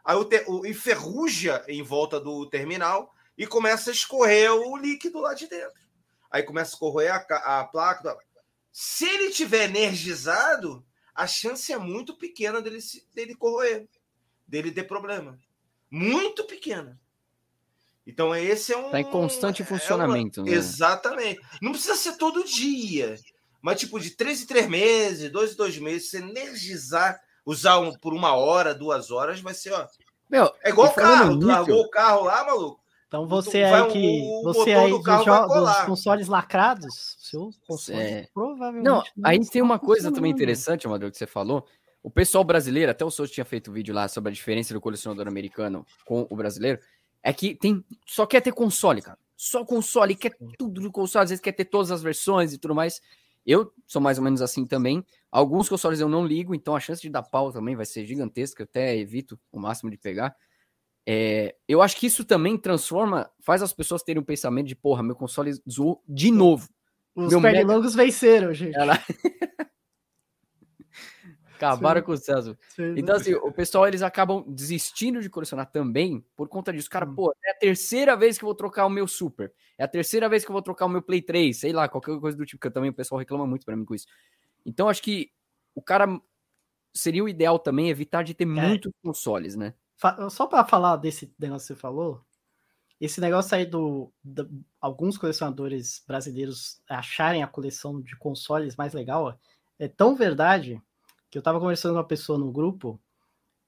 Aí 0.05 0.15
o, 0.15 0.25
te, 0.25 0.45
o 0.47 0.65
enferruja 0.65 1.65
em 1.67 1.83
volta 1.83 2.21
do 2.21 2.49
terminal 2.49 3.13
e 3.37 3.47
começa 3.47 3.91
a 3.91 3.93
escorrer 3.93 4.53
o 4.53 4.77
líquido 4.77 5.21
lá 5.21 5.35
de 5.35 5.49
dentro. 5.49 5.83
Aí 6.31 6.43
começa 6.43 6.73
a 6.73 6.75
escorrer 6.75 7.13
a, 7.13 7.61
a 7.61 7.65
placa. 7.65 8.17
Se 8.73 9.07
ele 9.07 9.31
tiver 9.31 9.65
energizado, 9.65 10.85
a 11.15 11.27
chance 11.27 11.73
é 11.73 11.79
muito 11.79 12.17
pequena 12.17 12.61
dele, 12.61 12.79
dele 13.15 13.35
corroer, 13.35 13.89
dele 14.47 14.73
ter 14.73 14.85
problema. 14.85 15.39
Muito 15.91 16.45
pequena. 16.45 17.01
Então, 18.07 18.35
esse 18.35 18.73
é 18.73 18.77
um. 18.77 18.87
Está 18.87 19.01
em 19.01 19.05
constante 19.05 19.63
é 19.63 19.65
funcionamento. 19.65 20.41
Uma, 20.41 20.51
né? 20.51 20.57
Exatamente. 20.57 21.41
Não 21.63 21.73
precisa 21.73 21.97
ser 21.97 22.17
todo 22.17 22.45
dia. 22.45 23.17
Mas, 23.63 23.81
tipo, 23.81 23.99
de 23.99 24.11
três 24.11 24.43
em 24.43 24.47
três 24.47 24.69
meses, 24.69 25.31
dois 25.31 25.53
em 25.53 25.57
dois 25.57 25.79
meses, 25.79 26.11
você 26.11 26.19
energizar, 26.19 27.19
usar 27.47 27.79
um, 27.79 27.97
por 27.97 28.13
uma 28.13 28.35
hora, 28.35 28.75
duas 28.75 29.11
horas, 29.11 29.41
vai 29.41 29.55
ser, 29.55 29.73
ó. 29.73 29.87
Meu, 30.29 30.53
é 30.63 30.69
igual 30.69 30.91
o 30.91 30.95
carro. 30.95 31.39
Tu 31.39 31.47
largou 31.47 31.81
o 31.81 31.89
carro 31.89 32.25
lá, 32.25 32.45
maluco. 32.45 32.84
Então 33.15 33.29
você 33.29 33.63
aí 33.63 33.93
que. 33.93 34.23
O, 34.23 34.43
você 34.43 34.73
aí 34.73 34.91
do 34.91 34.99
dos 34.99 35.77
consoles 35.87 36.27
lacrados, 36.27 37.17
seu 37.21 37.49
console 37.65 38.01
é. 38.01 38.29
provavelmente. 38.35 38.85
Não, 38.85 39.05
aí 39.23 39.39
tem 39.49 39.63
uma 39.63 39.79
coisa 39.79 40.11
também 40.11 40.33
interessante, 40.33 40.89
Amador, 40.89 41.13
que 41.13 41.17
você 41.17 41.27
falou. 41.27 41.65
O 42.03 42.11
pessoal 42.11 42.43
brasileiro, 42.43 42.91
até 42.91 43.05
o 43.05 43.11
Souto 43.11 43.33
tinha 43.33 43.45
feito 43.45 43.71
um 43.71 43.75
vídeo 43.75 43.95
lá 43.95 44.09
sobre 44.09 44.31
a 44.31 44.35
diferença 44.35 44.75
do 44.75 44.81
colecionador 44.81 45.29
americano 45.29 45.87
com 46.05 46.27
o 46.29 46.35
brasileiro. 46.35 46.81
É 47.23 47.33
que 47.33 47.55
tem. 47.55 47.85
Só 48.05 48.27
quer 48.27 48.41
ter 48.41 48.53
console, 48.53 49.01
cara. 49.01 49.17
Só 49.37 49.65
console, 49.65 50.17
quer 50.17 50.37
tudo 50.59 50.81
do 50.81 50.91
console, 50.91 51.23
às 51.23 51.31
vezes 51.31 51.43
quer 51.43 51.53
ter 51.53 51.67
todas 51.67 51.93
as 51.93 52.03
versões 52.03 52.53
e 52.53 52.59
tudo 52.59 52.75
mais. 52.75 53.01
Eu 53.47 53.73
sou 53.87 54.03
mais 54.03 54.19
ou 54.19 54.25
menos 54.25 54.43
assim 54.43 54.67
também. 54.67 55.05
Alguns 55.31 55.69
consoles 55.69 56.01
eu 56.01 56.09
não 56.09 56.27
ligo, 56.27 56.53
então 56.53 56.75
a 56.75 56.81
chance 56.81 57.01
de 57.01 57.11
dar 57.11 57.23
pau 57.23 57.53
também 57.53 57.77
vai 57.77 57.87
ser 57.87 58.05
gigantesca. 58.07 58.63
Eu 58.63 58.65
até 58.65 58.97
evito 58.97 59.39
o 59.53 59.61
máximo 59.61 59.89
de 59.89 59.97
pegar. 59.97 60.35
É, 61.07 61.55
eu 61.69 61.83
acho 61.83 61.97
que 61.97 62.07
isso 62.07 62.25
também 62.25 62.57
transforma, 62.57 63.31
faz 63.41 63.63
as 63.63 63.73
pessoas 63.73 64.03
terem 64.03 64.21
um 64.21 64.25
pensamento 64.25 64.67
de, 64.67 64.75
porra, 64.75 65.03
meu 65.03 65.15
console 65.15 65.53
zoou 65.71 66.03
de 66.09 66.31
novo. 66.31 66.69
Os 67.15 67.31
meu 67.31 67.41
pernilongos 67.41 67.95
mega... 67.95 68.07
venceram, 68.07 68.53
gente. 68.53 68.77
Ela... 68.77 68.99
Acabaram 71.55 72.01
Sim. 72.01 72.07
com 72.07 72.13
o 72.13 72.17
César. 72.17 72.59
Sim. 72.69 72.95
Então, 72.97 73.15
assim, 73.17 73.33
o 73.35 73.53
pessoal, 73.53 73.87
eles 73.87 74.03
acabam 74.03 74.45
desistindo 74.49 75.23
de 75.23 75.31
colecionar 75.31 75.71
também 75.71 76.25
por 76.37 76.49
conta 76.49 76.73
disso. 76.73 76.91
Cara, 76.91 77.09
hum. 77.09 77.15
pô, 77.15 77.35
é 77.45 77.53
a 77.53 77.55
terceira 77.55 78.17
vez 78.17 78.37
que 78.37 78.45
eu 78.45 78.49
vou 78.49 78.55
trocar 78.55 78.85
o 78.87 78.91
meu 78.91 79.07
Super. 79.07 79.53
É 79.79 79.85
a 79.85 79.89
terceira 79.89 80.29
vez 80.29 80.45
que 80.45 80.51
eu 80.51 80.53
vou 80.53 80.63
trocar 80.63 80.87
o 80.87 80.89
meu 80.89 81.01
Play 81.01 81.23
3, 81.23 81.57
sei 81.57 81.73
lá, 81.73 81.89
qualquer 81.89 82.19
coisa 82.19 82.37
do 82.37 82.45
tipo, 82.45 82.61
que 82.61 82.71
também 82.71 82.91
o 82.91 82.95
pessoal 82.95 83.19
reclama 83.19 83.47
muito 83.47 83.65
para 83.65 83.77
mim 83.77 83.85
com 83.85 83.95
isso. 83.95 84.07
Então, 84.67 84.89
acho 84.89 85.03
que 85.03 85.31
o 85.75 85.83
cara 85.83 86.21
seria 86.93 87.25
o 87.25 87.29
ideal 87.29 87.59
também 87.59 87.89
evitar 87.89 88.23
de 88.23 88.35
ter 88.35 88.45
é. 88.45 88.47
muitos 88.47 88.93
consoles, 89.03 89.55
né? 89.57 89.75
Só 90.31 90.47
para 90.47 90.65
falar 90.65 90.97
desse 90.97 91.33
negócio 91.39 91.69
que 91.69 91.75
você 91.75 91.81
falou, 91.81 92.25
esse 93.01 93.21
negócio 93.21 93.57
aí 93.57 93.67
do, 93.67 94.13
do, 94.23 94.49
alguns 94.81 95.19
colecionadores 95.19 96.03
brasileiros 96.07 96.81
acharem 96.89 97.43
a 97.43 97.49
coleção 97.49 98.01
de 98.01 98.17
consoles 98.17 98.77
mais 98.77 98.93
legal 98.93 99.39
é 99.79 99.89
tão 99.89 100.15
verdade 100.15 100.81
que 101.31 101.37
eu 101.37 101.43
tava 101.43 101.59
conversando 101.59 101.93
com 101.93 101.99
uma 101.99 102.07
pessoa 102.07 102.39
no 102.39 102.53
grupo 102.53 103.01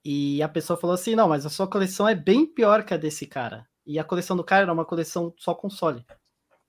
e 0.05 0.41
a 0.41 0.49
pessoa 0.49 0.79
falou 0.79 0.95
assim: 0.95 1.17
não, 1.17 1.29
mas 1.29 1.45
a 1.45 1.51
sua 1.51 1.67
coleção 1.67 2.09
é 2.09 2.15
bem 2.15 2.47
pior 2.47 2.85
que 2.85 2.95
a 2.95 2.97
desse 2.97 3.27
cara. 3.27 3.67
E 3.85 3.99
a 3.99 4.05
coleção 4.05 4.37
do 4.37 4.45
cara 4.45 4.63
era 4.63 4.73
uma 4.73 4.85
coleção 4.85 5.35
só 5.37 5.55
console. 5.55 6.05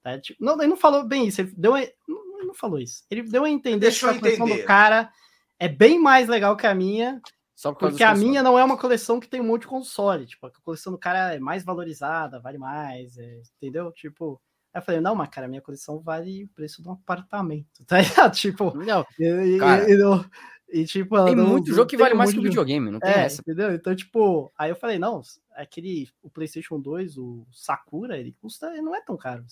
Tá? 0.03 0.19
Tipo, 0.19 0.43
não, 0.43 0.55
ele 0.59 0.67
não 0.67 0.77
falou 0.77 1.03
bem 1.03 1.27
isso, 1.27 1.41
ele 1.41 1.53
deu 1.55 1.75
a, 1.75 1.81
não, 2.07 2.47
não 2.47 2.53
falou 2.53 2.79
isso. 2.79 3.03
Ele 3.09 3.23
deu 3.23 3.43
a 3.43 3.49
entender 3.49 3.79
Deixa 3.79 4.09
que 4.09 4.17
a 4.17 4.19
coleção 4.19 4.47
entender. 4.47 4.63
do 4.63 4.67
cara 4.67 5.11
é 5.59 5.67
bem 5.67 5.99
mais 5.99 6.27
legal 6.27 6.57
que 6.57 6.65
a 6.65 6.73
minha 6.73 7.21
só 7.57 7.73
por 7.73 7.89
Porque 7.89 8.03
a 8.03 8.13
minha 8.13 8.43
não 8.43 8.57
é 8.57 8.63
uma 8.63 8.77
coleção 8.77 9.19
que 9.19 9.27
tem 9.27 9.41
um 9.41 9.45
monte 9.45 9.61
de 9.61 9.67
console. 9.67 10.27
Tipo, 10.27 10.45
a 10.45 10.51
coleção 10.63 10.93
do 10.93 10.99
cara 10.99 11.33
é 11.33 11.39
mais 11.39 11.63
valorizada, 11.63 12.39
vale 12.39 12.59
mais, 12.59 13.17
é, 13.17 13.41
entendeu? 13.57 13.91
Tipo, 13.91 14.39
aí 14.71 14.79
eu 14.79 14.85
falei, 14.85 15.01
não, 15.01 15.15
mas 15.15 15.27
cara, 15.29 15.47
minha 15.47 15.61
coleção 15.61 15.99
vale 15.99 16.43
o 16.43 16.49
preço 16.49 16.83
de 16.83 16.87
um 16.87 16.91
apartamento, 16.91 17.83
tá 17.87 17.99
ligado? 17.99 18.35
Tipo, 18.35 18.77
não, 18.77 19.03
e, 19.19 19.57
cara, 19.57 19.89
e, 19.89 19.95
e, 19.95 20.81
e 20.81 20.85
tipo, 20.85 21.25
tem 21.25 21.35
não, 21.35 21.47
muito 21.47 21.73
jogo 21.73 21.89
que 21.89 21.97
vale 21.97 22.13
mais 22.13 22.31
que 22.31 22.37
o 22.37 22.43
videogame, 22.43 22.91
não 22.91 22.99
tem 22.99 23.09
é, 23.09 23.25
essa. 23.25 23.41
Entendeu? 23.41 23.73
Então, 23.73 23.95
tipo, 23.95 24.53
aí 24.55 24.69
eu 24.69 24.75
falei, 24.75 24.99
não, 24.99 25.23
aquele, 25.55 26.07
o 26.21 26.29
PlayStation 26.29 26.79
2, 26.79 27.17
o 27.17 27.43
Sakura, 27.51 28.19
ele 28.19 28.35
custa, 28.39 28.67
ele 28.67 28.83
não 28.83 28.95
é 28.95 29.01
tão 29.01 29.17
caro, 29.17 29.43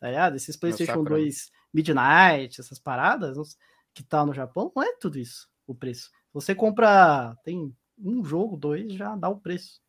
tá 0.00 0.08
ligado? 0.08 0.34
Esses 0.34 0.56
PlayStation 0.56 1.04
2 1.04 1.52
Midnight, 1.72 2.60
essas 2.60 2.80
paradas 2.80 3.56
que 3.94 4.02
tá 4.02 4.26
no 4.26 4.34
Japão, 4.34 4.72
não 4.74 4.82
é 4.82 4.92
tudo 4.96 5.20
isso 5.20 5.48
o 5.66 5.74
preço. 5.74 6.10
Você 6.34 6.52
compra, 6.54 7.36
tem 7.44 7.72
um 7.96 8.24
jogo, 8.24 8.56
dois, 8.56 8.92
já 8.92 9.14
dá 9.14 9.28
o 9.28 9.38
preço. 9.38 9.80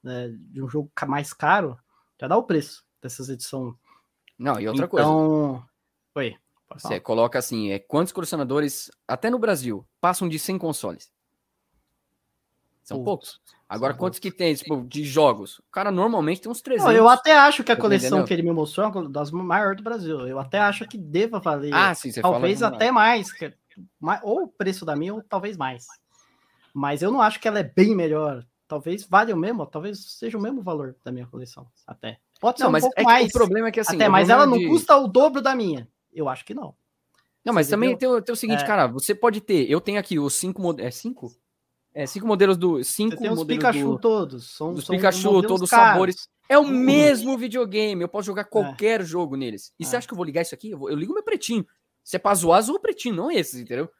Né, 0.00 0.28
de 0.52 0.62
um 0.62 0.68
jogo 0.68 0.90
mais 1.08 1.32
caro, 1.32 1.76
já 2.20 2.28
dá 2.28 2.36
o 2.36 2.44
preço 2.44 2.84
dessas 3.02 3.28
edições. 3.28 3.74
Não, 4.38 4.60
e 4.60 4.68
outra 4.68 4.86
então... 4.86 5.64
coisa. 6.14 6.32
Oi. 6.34 6.38
Você 6.74 7.00
coloca 7.00 7.38
assim, 7.38 7.72
é, 7.72 7.78
quantos 7.78 8.12
colecionadores, 8.12 8.90
até 9.08 9.28
no 9.28 9.38
Brasil, 9.38 9.84
passam 10.00 10.28
de 10.28 10.38
100 10.38 10.58
consoles? 10.58 11.10
São 12.84 13.02
poucos. 13.02 13.40
Agora, 13.68 13.92
São 13.92 13.98
quantos 13.98 14.18
poucos. 14.18 14.32
que 14.32 14.38
tem, 14.38 14.54
tipo, 14.54 14.82
de 14.86 15.04
jogos? 15.04 15.58
O 15.58 15.70
cara 15.70 15.90
normalmente 15.90 16.40
tem 16.40 16.50
uns 16.50 16.62
300. 16.62 16.86
Não, 16.86 16.92
eu 16.92 17.08
até 17.08 17.36
acho 17.36 17.64
que 17.64 17.72
a 17.72 17.76
coleção 17.76 18.24
que 18.24 18.32
ele 18.32 18.42
me 18.42 18.52
mostrou 18.52 18.86
é 18.86 18.90
uma 18.90 19.08
das 19.08 19.30
maiores 19.30 19.78
do 19.78 19.82
Brasil. 19.82 20.26
Eu 20.26 20.38
até 20.38 20.58
acho 20.58 20.86
que 20.86 20.96
deva 20.96 21.40
valer. 21.40 21.74
Ah, 21.74 21.94
sim, 21.94 22.10
você 22.10 22.22
Talvez 22.22 22.62
até 22.62 22.90
mais. 22.90 23.32
Que 23.32 23.52
ou 24.22 24.44
o 24.44 24.48
preço 24.48 24.84
da 24.84 24.96
minha, 24.96 25.14
ou 25.14 25.22
talvez 25.22 25.56
mais. 25.56 25.86
Mas 26.72 27.02
eu 27.02 27.10
não 27.10 27.20
acho 27.20 27.40
que 27.40 27.48
ela 27.48 27.60
é 27.60 27.64
bem 27.64 27.94
melhor. 27.94 28.46
Talvez 28.66 29.04
valha 29.04 29.34
o 29.34 29.38
mesmo, 29.38 29.64
talvez 29.66 30.18
seja 30.18 30.36
o 30.36 30.40
mesmo 30.40 30.62
valor 30.62 30.94
da 31.02 31.10
minha 31.10 31.26
coleção, 31.26 31.66
até. 31.86 32.20
Pode 32.38 32.58
ser 32.58 32.64
não, 32.64 32.70
um 32.70 32.72
mas 32.72 32.82
pouco 32.82 33.00
é 33.00 33.02
mais. 33.02 33.28
o 33.28 33.32
problema 33.32 33.68
é 33.68 33.72
que 33.72 33.80
assim. 33.80 33.96
Até, 33.96 34.08
mas 34.08 34.28
ela 34.28 34.46
não 34.46 34.58
de... 34.58 34.68
custa 34.68 34.96
o 34.96 35.08
dobro 35.08 35.40
da 35.40 35.54
minha. 35.54 35.88
Eu 36.12 36.28
acho 36.28 36.44
que 36.44 36.54
não. 36.54 36.74
Não, 37.44 37.54
mas 37.54 37.66
Você 37.66 37.70
também 37.70 37.96
tem 37.96 38.08
o, 38.08 38.20
tem 38.20 38.32
o, 38.32 38.36
seguinte, 38.36 38.62
é... 38.62 38.66
cara, 38.66 38.86
você 38.86 39.14
pode 39.14 39.40
ter. 39.40 39.70
Eu 39.70 39.80
tenho 39.80 39.98
aqui 39.98 40.18
os 40.18 40.34
cinco 40.34 40.60
modelos. 40.60 40.86
É 40.86 40.90
cinco? 40.90 41.34
É, 41.94 42.06
cinco 42.06 42.26
modelos 42.26 42.56
do. 42.56 42.84
Cinco 42.84 43.16
tem 43.16 43.30
os 43.30 43.42
Pikachu 43.42 43.92
do, 43.92 43.98
todos. 43.98 44.50
São, 44.54 44.76
são 44.76 44.94
Pikachu, 44.94 45.42
todos 45.42 45.62
os 45.62 45.70
sabores. 45.70 46.28
É 46.48 46.58
o 46.58 46.66
mesmo 46.66 47.36
videogame. 47.38 48.02
Eu 48.02 48.08
posso 48.08 48.26
jogar 48.26 48.44
qualquer 48.44 49.02
jogo 49.02 49.36
neles. 49.36 49.72
E 49.78 49.84
É. 49.84 49.86
você 49.86 49.96
acha 49.96 50.06
que 50.06 50.12
eu 50.12 50.16
vou 50.16 50.24
ligar 50.24 50.42
isso 50.42 50.54
aqui? 50.54 50.70
Eu, 50.70 50.78
vou- 50.78 50.90
eu 50.90 50.96
ligo 50.96 51.14
meu 51.14 51.22
pretinho. 51.22 51.66
Se 52.08 52.16
é 52.16 52.18
pra 52.18 52.34
zoar, 52.34 52.62
zoa 52.62 52.76
o 52.76 52.80
pretinho, 52.80 53.16
não 53.16 53.30
esses, 53.30 53.60
entendeu? 53.60 53.90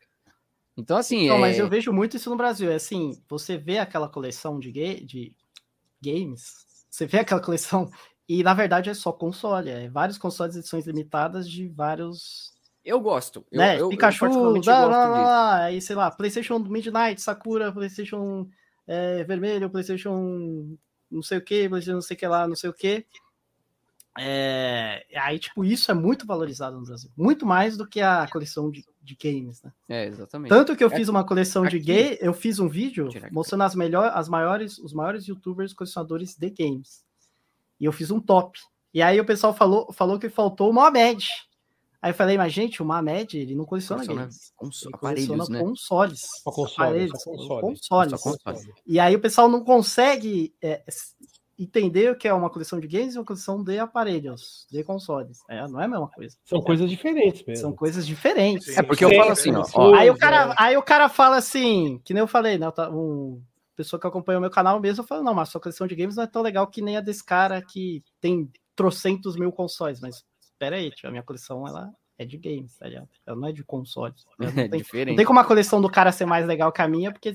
Então, 0.75 0.97
assim. 0.97 1.29
Não, 1.29 1.37
é... 1.37 1.41
mas 1.41 1.59
eu 1.59 1.69
vejo 1.69 1.93
muito 1.93 2.17
isso 2.17 2.31
no 2.31 2.39
Brasil. 2.39 2.71
É 2.71 2.77
assim, 2.77 3.23
você 3.29 3.59
vê 3.59 3.77
aquela 3.77 4.09
coleção 4.09 4.59
de, 4.59 4.73
ga 4.73 5.05
de 5.05 5.35
games, 6.03 6.65
você 6.89 7.05
vê 7.05 7.19
aquela 7.19 7.43
coleção 7.43 7.91
e 8.27 8.43
na 8.43 8.55
verdade 8.55 8.89
é 8.89 8.95
só 8.95 9.13
console, 9.13 9.69
é 9.69 9.91
vários 9.91 10.17
consoles 10.17 10.57
edições 10.57 10.87
limitadas 10.87 11.47
de 11.47 11.69
vários, 11.69 12.55
eu 12.83 12.99
gosto. 12.99 13.45
Eu, 13.53 13.59
né? 13.59 13.75
eu, 13.75 13.81
eu 13.81 13.89
Pikachu, 13.91 14.21
particularmente 14.21 14.67
lá, 14.67 14.81
gosto 14.81 14.91
lá, 14.91 15.05
disso. 15.05 15.23
lá, 15.23 15.65
aí 15.65 15.83
sei 15.83 15.97
lá, 15.97 16.11
PlayStation 16.11 16.59
Midnight, 16.61 17.21
Sakura, 17.21 17.71
PlayStation 17.71 18.49
é, 18.87 19.23
vermelho, 19.25 19.69
PlayStation 19.69 20.79
não 21.11 21.21
sei 21.21 21.37
o 21.37 21.43
que, 21.43 21.69
PlayStation 21.69 21.97
não 21.97 22.01
sei 22.01 22.17
o 22.17 22.19
que 22.19 22.27
lá, 22.27 22.49
não 22.49 22.57
sei 22.57 22.71
o 22.71 22.73
que. 22.73 23.05
É, 24.21 25.05
aí, 25.17 25.39
tipo, 25.39 25.65
isso 25.65 25.91
é 25.91 25.95
muito 25.95 26.27
valorizado 26.27 26.79
no 26.79 26.85
Brasil. 26.85 27.11
Muito 27.17 27.47
mais 27.47 27.77
do 27.77 27.87
que 27.87 28.01
a 28.01 28.27
coleção 28.31 28.71
de, 28.71 28.85
de 29.03 29.17
games, 29.17 29.63
né? 29.63 29.73
É, 29.89 30.07
exatamente. 30.07 30.49
Tanto 30.51 30.75
que 30.77 30.83
eu 30.83 30.89
É- 30.91 30.97
fiz 30.97 31.09
uma 31.09 31.25
coleção 31.25 31.63
de 31.67 31.77
aqui- 31.77 31.85
gay, 31.87 32.19
eu 32.21 32.33
fiz 32.35 32.59
um 32.59 32.69
vídeo 32.69 33.09
mostrando 33.33 33.63
as 33.65 33.75
melhores, 33.75 34.13
as 34.15 34.29
maiores, 34.29 34.79
os 34.79 34.93
maiores 34.93 35.27
youtubers 35.27 35.73
colecionadores 35.73 36.37
de 36.37 36.51
games. 36.51 37.05
E 37.81 37.85
eu 37.85 37.93
fiz 37.93 38.11
um 38.11 38.21
top. 38.21 38.59
E 38.93 39.01
aí 39.03 39.21
o 39.21 39.25
pessoal 39.25 39.55
falou, 39.55 39.93
falou 39.93 40.19
que 40.19 40.29
faltou 40.29 40.71
o 40.71 40.73
Mohamed. 40.73 41.29
Aí 42.01 42.11
eu 42.11 42.15
falei, 42.15 42.39
mas 42.39 42.53
gente, 42.53 42.81
o 42.81 42.85
Mohamed, 42.87 43.37
ele 43.39 43.55
não 43.57 43.65
coleciona, 43.65 44.01
Coleciona 44.03 44.23
games. 44.23 44.53
cons- 44.57 44.83
Ele 44.83 44.95
aparelhos, 44.95 45.27
coleciona 45.29 45.59
né? 45.59 45.65
consoles. 45.65 46.21
Só 46.43 46.51
console, 46.53 46.89
aparelhos, 46.89 47.23
só 47.23 47.31
console. 47.31 47.61
consoles. 47.61 48.21
Só 48.21 48.31
console. 48.31 48.75
E 48.87 49.01
aí 49.01 49.17
o 49.17 49.21
pessoal 49.21 49.49
não 49.49 49.65
consegue 49.65 50.55
é, 50.63 50.85
entender 51.59 52.13
o 52.13 52.17
que 52.17 52.29
é 52.29 52.33
uma 52.33 52.49
coleção 52.49 52.79
de 52.79 52.87
games 52.87 53.15
e 53.15 53.19
uma 53.19 53.25
coleção 53.25 53.63
de 53.63 53.79
aparelhos, 53.79 54.67
de 54.71 54.85
consoles. 54.85 55.41
É, 55.49 55.67
não 55.67 55.81
é 55.81 55.87
a 55.87 55.89
mesma 55.89 56.09
coisa. 56.09 56.37
São 56.45 56.61
coisas 56.61 56.89
diferentes 56.89 57.45
mesmo. 57.45 57.63
São 57.63 57.73
coisas 57.73 58.07
diferentes. 58.07 58.77
É 58.77 58.83
porque 58.83 59.05
eu 59.05 59.11
Sim, 59.11 59.17
falo 59.17 59.33
assim, 59.33 59.55
ó. 59.55 59.65
sim. 59.65 59.73
ó, 59.75 59.95
Aí 59.95 60.09
o, 60.09 60.17
cara, 60.17 60.53
é. 60.53 60.55
aí 60.57 60.77
o 60.77 60.83
cara 60.83 61.09
fala 61.09 61.37
assim, 61.37 62.01
que 62.05 62.15
nem 62.15 62.21
eu 62.21 62.29
falei, 62.29 62.59
né? 62.59 62.69
Um 62.93 63.43
pessoa 63.75 64.01
que 64.01 64.07
acompanha 64.09 64.39
o 64.39 64.41
meu 64.41 64.51
canal 64.51 64.81
mesmo, 64.81 65.05
eu 65.05 65.07
falo, 65.07 65.23
não, 65.23 65.33
mas 65.33 65.51
sua 65.51 65.61
coleção 65.61 65.87
de 65.87 65.95
games 65.95 66.17
não 66.17 66.25
é 66.25 66.27
tão 66.27 66.43
legal 66.43 66.67
que 66.67 66.83
nem 66.83 66.97
a 66.97 67.01
desse 67.01 67.25
cara 67.25 67.63
que 67.63 68.03
tem 68.21 68.51
trocentos 68.75 69.37
mil 69.37 69.53
consoles. 69.53 70.01
Mas 70.01 70.25
espera 70.41 70.77
aí, 70.77 70.91
tio, 70.91 71.09
a 71.09 71.13
minha 71.13 71.23
coleção 71.23 71.67
ela 71.67 71.89
é 72.19 72.25
de 72.25 72.37
games, 72.37 72.77
tá 72.77 72.89
ligado? 72.89 73.09
Ela 73.25 73.37
não 73.37 73.49
é 73.49 73.53
de 73.53 73.63
consoles. 73.63 74.25
É 74.41 74.47
tem, 74.69 74.81
diferente. 74.81 75.11
não 75.11 75.17
tem 75.17 75.25
como 75.25 75.39
a 75.39 75.45
coleção 75.45 75.81
do 75.81 75.89
cara 75.89 76.11
ser 76.11 76.27
mais 76.27 76.45
legal 76.45 76.73
que 76.73 76.83
a 76.83 76.89
minha, 76.89 77.13
porque 77.13 77.33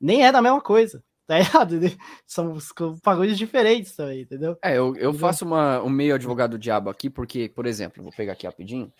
nem 0.00 0.24
é 0.24 0.32
da 0.32 0.40
mesma 0.40 0.60
coisa. 0.60 1.04
Tá 1.26 1.38
ligado? 1.38 1.80
São 2.26 2.52
os 2.52 2.72
bagulhos 3.02 3.38
diferentes 3.38 3.96
também, 3.96 4.22
entendeu? 4.22 4.56
É, 4.62 4.76
eu, 4.76 4.94
eu 4.96 5.12
faço 5.14 5.44
uma, 5.44 5.82
um 5.82 5.88
meio 5.88 6.14
advogado 6.14 6.52
do 6.52 6.58
diabo 6.58 6.90
aqui, 6.90 7.08
porque, 7.08 7.48
por 7.48 7.66
exemplo, 7.66 8.02
vou 8.02 8.12
pegar 8.12 8.34
aqui 8.34 8.46
rapidinho. 8.46 8.92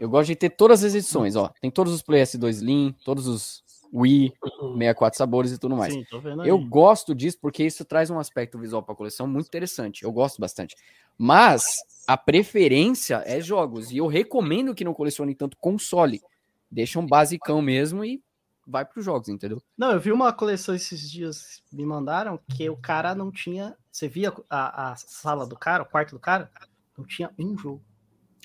Eu 0.00 0.08
gosto 0.08 0.28
de 0.28 0.36
ter 0.36 0.50
todas 0.50 0.82
as 0.82 0.94
edições, 0.94 1.36
ó. 1.36 1.52
Tem 1.60 1.70
todos 1.70 1.92
os 1.92 2.02
Play 2.02 2.22
S2 2.22 2.48
Slim, 2.48 2.94
todos 3.04 3.28
os 3.28 3.62
Wii, 3.94 4.32
64 4.78 5.18
sabores 5.18 5.52
e 5.52 5.58
tudo 5.58 5.76
mais. 5.76 5.92
Sim. 5.92 6.04
Eu 6.44 6.58
gosto 6.58 7.14
disso 7.14 7.38
porque 7.40 7.62
isso 7.62 7.84
traz 7.84 8.10
um 8.10 8.18
aspecto 8.18 8.58
visual 8.58 8.82
para 8.82 8.94
a 8.94 8.96
coleção 8.96 9.26
muito 9.26 9.46
interessante. 9.46 10.02
Eu 10.02 10.10
gosto 10.10 10.40
bastante. 10.40 10.74
Mas 11.16 11.76
a 12.06 12.16
preferência 12.16 13.22
é 13.26 13.40
jogos. 13.40 13.92
E 13.92 13.98
eu 13.98 14.06
recomendo 14.06 14.74
que 14.74 14.84
não 14.84 14.94
colecione 14.94 15.34
tanto 15.34 15.58
console. 15.58 16.22
Deixa 16.70 16.98
um 16.98 17.06
basicão 17.06 17.60
mesmo 17.60 18.02
e 18.02 18.20
vai 18.66 18.84
para 18.84 18.98
os 18.98 19.04
jogos, 19.04 19.28
entendeu? 19.28 19.62
Não, 19.76 19.92
eu 19.92 20.00
vi 20.00 20.12
uma 20.12 20.32
coleção 20.32 20.74
esses 20.74 21.10
dias, 21.10 21.62
me 21.72 21.84
mandaram, 21.84 22.38
que 22.56 22.68
o 22.68 22.76
cara 22.76 23.14
não 23.14 23.30
tinha. 23.30 23.76
Você 23.90 24.08
via 24.08 24.32
a, 24.48 24.92
a 24.92 24.96
sala 24.96 25.46
do 25.46 25.56
cara, 25.56 25.82
o 25.82 25.86
quarto 25.86 26.12
do 26.12 26.20
cara? 26.20 26.50
Não 26.96 27.04
tinha 27.04 27.30
um 27.38 27.56
jogo. 27.56 27.82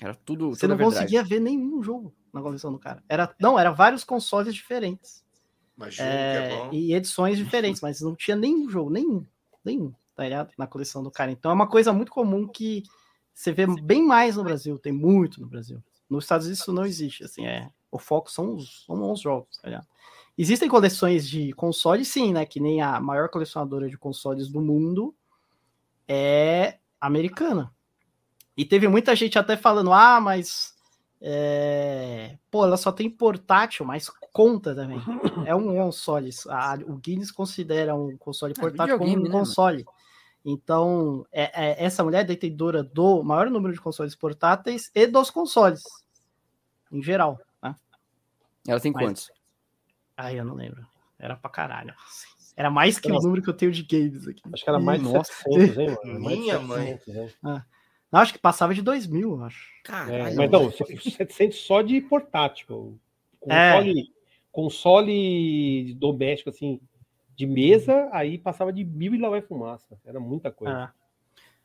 Era 0.00 0.14
tudo. 0.14 0.50
Você 0.50 0.66
não 0.66 0.76
verdade. 0.76 0.96
conseguia 0.96 1.24
ver 1.24 1.40
nenhum 1.40 1.82
jogo 1.82 2.14
na 2.32 2.40
coleção 2.42 2.72
do 2.72 2.78
cara. 2.78 3.02
Era, 3.08 3.34
não, 3.40 3.58
era 3.58 3.70
vários 3.70 4.04
consoles 4.04 4.54
diferentes. 4.54 5.24
Mas 5.76 5.94
jogo 5.94 6.08
É, 6.08 6.48
que 6.48 6.54
é 6.54 6.58
bom. 6.58 6.70
e 6.72 6.94
edições 6.94 7.38
diferentes, 7.38 7.80
mas 7.80 8.00
não 8.00 8.14
tinha 8.14 8.36
nenhum 8.36 8.68
jogo, 8.68 8.90
nenhum, 8.90 9.24
nenhum, 9.64 9.94
tá 10.14 10.24
ligado? 10.24 10.52
Na 10.58 10.66
coleção 10.66 11.02
do 11.02 11.10
cara. 11.10 11.30
Então 11.30 11.50
é 11.50 11.54
uma 11.54 11.68
coisa 11.68 11.92
muito 11.92 12.10
comum 12.10 12.46
que 12.48 12.82
você 13.32 13.52
vê 13.52 13.66
bem 13.66 14.04
mais 14.04 14.36
no 14.36 14.42
Brasil, 14.42 14.76
tem 14.78 14.92
muito 14.92 15.40
no 15.40 15.46
Brasil. 15.46 15.82
Nos 16.10 16.24
Estados 16.24 16.46
Unidos 16.46 16.62
isso 16.62 16.72
não 16.72 16.84
existe, 16.84 17.22
assim, 17.22 17.46
é, 17.46 17.70
o 17.90 17.98
foco 17.98 18.30
são 18.30 18.54
os, 18.54 18.84
são 18.86 19.12
os 19.12 19.20
jogos, 19.20 19.56
tá 19.58 19.68
ligado? 19.68 19.86
Existem 20.36 20.68
coleções 20.68 21.28
de 21.28 21.52
consoles, 21.52 22.08
sim, 22.08 22.32
né? 22.32 22.46
Que 22.46 22.60
nem 22.60 22.80
a 22.80 23.00
maior 23.00 23.28
colecionadora 23.28 23.88
de 23.88 23.98
consoles 23.98 24.48
do 24.48 24.60
mundo 24.60 25.14
é 26.06 26.78
americana. 27.00 27.72
E 28.56 28.64
teve 28.64 28.88
muita 28.88 29.14
gente 29.16 29.38
até 29.38 29.56
falando, 29.56 29.92
ah, 29.92 30.20
mas 30.20 30.74
é, 31.20 32.38
pô, 32.50 32.64
ela 32.64 32.76
só 32.76 32.92
tem 32.92 33.10
portátil, 33.10 33.84
mas 33.84 34.08
conta 34.32 34.74
também. 34.74 35.00
É 35.44 35.54
um 35.54 35.74
console. 35.76 36.30
A- 36.48 36.78
o 36.86 36.96
Guinness 36.96 37.32
considera 37.32 37.94
um 37.94 38.16
console 38.16 38.54
É, 38.56 38.60
portátil 38.60 38.98
como 38.98 39.16
um 39.16 39.22
né, 39.22 39.30
console. 39.30 39.84
Então, 40.44 41.26
é- 41.32 41.50
é- 41.70 41.84
essa 41.84 42.04
mulher 42.04 42.20
é 42.20 42.24
detentora 42.24 42.82
do 42.82 43.22
maior 43.24 43.50
número 43.50 43.74
de 43.74 43.80
consoles 43.80 44.14
portáteis 44.14 44.90
e 44.94 45.06
dos 45.06 45.30
consoles, 45.30 45.82
em 46.92 47.02
geral. 47.02 47.38
Ela 48.68 48.80
tem 48.80 48.92
Mas- 48.92 49.04
quantos? 49.04 49.30
Ai, 50.16 50.38
eu 50.38 50.44
não 50.44 50.54
lembro. 50.54 50.86
Era 51.18 51.36
pra 51.36 51.50
caralho. 51.50 51.94
Era 52.56 52.70
mais 52.70 52.98
que 52.98 53.08
o 53.08 53.14
Nossa. 53.14 53.24
número 53.26 53.42
que 53.42 53.48
eu 53.48 53.54
tenho 53.54 53.70
de 53.72 53.82
games 53.82 54.26
aqui. 54.26 54.42
Acho 54.52 54.64
que 54.64 54.68
era 54.70 54.80
mais 54.80 55.00
de 55.00 55.08
Nossa. 55.12 55.32
700, 55.32 55.78
hein, 55.78 55.96
mano? 56.04 56.20
Mais 56.20 56.36
de 56.36 56.42
Minha 56.42 56.58
mãe. 56.60 56.86
700, 56.98 57.16
hein? 57.44 57.62
Não, 58.10 58.20
acho 58.20 58.32
que 58.32 58.38
passava 58.38 58.74
de 58.74 58.82
2 58.82 59.06
mil, 59.06 59.32
eu 59.32 59.44
acho. 59.44 59.68
É, 59.80 59.82
Caralho. 59.88 60.36
mas 60.36 60.50
não, 60.50 60.70
700 60.72 61.58
só 61.58 61.82
de 61.82 62.00
portátil. 62.00 62.98
É. 63.48 63.74
Console, 63.74 64.12
console 64.50 65.94
doméstico, 65.94 66.50
assim, 66.50 66.80
de 67.36 67.46
mesa, 67.46 68.08
aí 68.12 68.38
passava 68.38 68.72
de 68.72 68.84
mil 68.84 69.14
e 69.14 69.18
lá 69.18 69.28
vai 69.28 69.40
fumaça. 69.40 69.98
Era 70.04 70.18
muita 70.18 70.50
coisa. 70.50 70.92
É. 70.94 70.98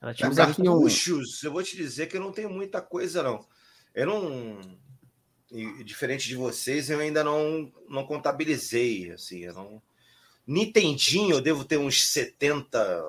Ela 0.02 0.14
tinha 0.14 0.36
Cartuchos, 0.36 1.42
eu 1.44 1.52
vou 1.52 1.64
te 1.64 1.76
dizer 1.78 2.08
que 2.08 2.18
eu 2.18 2.22
não 2.22 2.32
tenho 2.32 2.50
muita 2.50 2.82
coisa, 2.82 3.24
não. 3.24 3.46
Eu 3.96 4.06
não. 4.06 4.60
E, 5.54 5.84
Diferente 5.84 6.28
de 6.28 6.36
vocês, 6.36 6.90
eu 6.90 7.00
ainda 7.00 7.24
não, 7.24 7.72
não 7.88 8.04
contabilizei. 8.06 9.12
Assim, 9.12 9.40
eu 9.46 9.54
não. 9.54 9.82
Nintendinho, 10.46 11.36
eu 11.36 11.42
devo 11.42 11.64
ter 11.64 11.78
uns 11.78 12.06
70, 12.08 13.04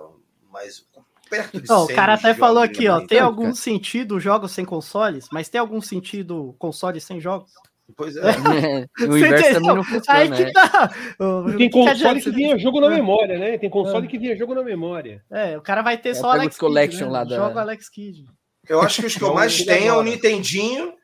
mas 0.52 0.86
perto 1.28 1.60
de 1.60 1.68
Não, 1.68 1.82
o 1.82 1.86
100 1.86 1.96
cara 1.96 2.14
até 2.14 2.32
falou 2.34 2.62
aqui, 2.62 2.88
ó. 2.88 2.98
Tem 2.98 3.18
Então, 3.18 3.26
algum 3.26 3.42
cara. 3.44 3.54
sentido 3.56 4.20
jogos 4.20 4.52
sem 4.52 4.64
consoles, 4.64 5.26
mas 5.32 5.48
tem 5.48 5.60
algum 5.60 5.80
sentido 5.80 6.54
consoles 6.58 7.02
sem 7.02 7.20
jogos? 7.20 7.50
Pois 7.96 8.16
é. 8.16 8.22
o 9.00 9.16
inverso 9.16 9.34
entendeu? 9.34 9.52
também 9.54 9.74
não 9.76 9.84
funciona, 9.84 10.18
Aí 10.20 10.28
né? 10.30 10.44
que 10.44 10.52
tá. 10.52 10.94
O- 11.18 11.50
E 11.50 11.54
o 11.54 11.58
tem 11.58 11.70
console 11.70 12.22
que 12.22 12.30
vinha 12.30 12.56
jogo 12.58 12.80
na 12.80 12.86
É. 12.86 12.90
memória, 12.90 13.38
né? 13.38 13.58
Tem 13.58 13.68
console 13.68 14.06
que 14.08 14.18
vinha 14.18 14.36
jogo 14.36 14.54
na 14.54 14.62
memória. 14.62 15.22
É, 15.30 15.58
o 15.58 15.60
cara 15.60 15.82
vai 15.82 15.98
ter 15.98 16.10
É, 16.10 16.14
só 16.14 16.30
Alex 16.30 16.54
os 16.54 16.60
collection 16.60 16.98
Kidd, 17.00 17.12
né? 17.12 17.18
lá 17.18 17.24
da- 17.24 17.36
Joga 17.36 17.60
Alex 17.60 17.88
Kidd. 17.88 18.24
Eu 18.68 18.80
acho 18.80 19.00
que 19.02 19.06
os 19.08 19.16
que 19.16 19.22
eu 19.22 19.34
mais 19.34 19.62
tenho 19.64 19.88
é 19.94 19.96
o. 19.98 20.02
Nintendinho. 20.02 20.94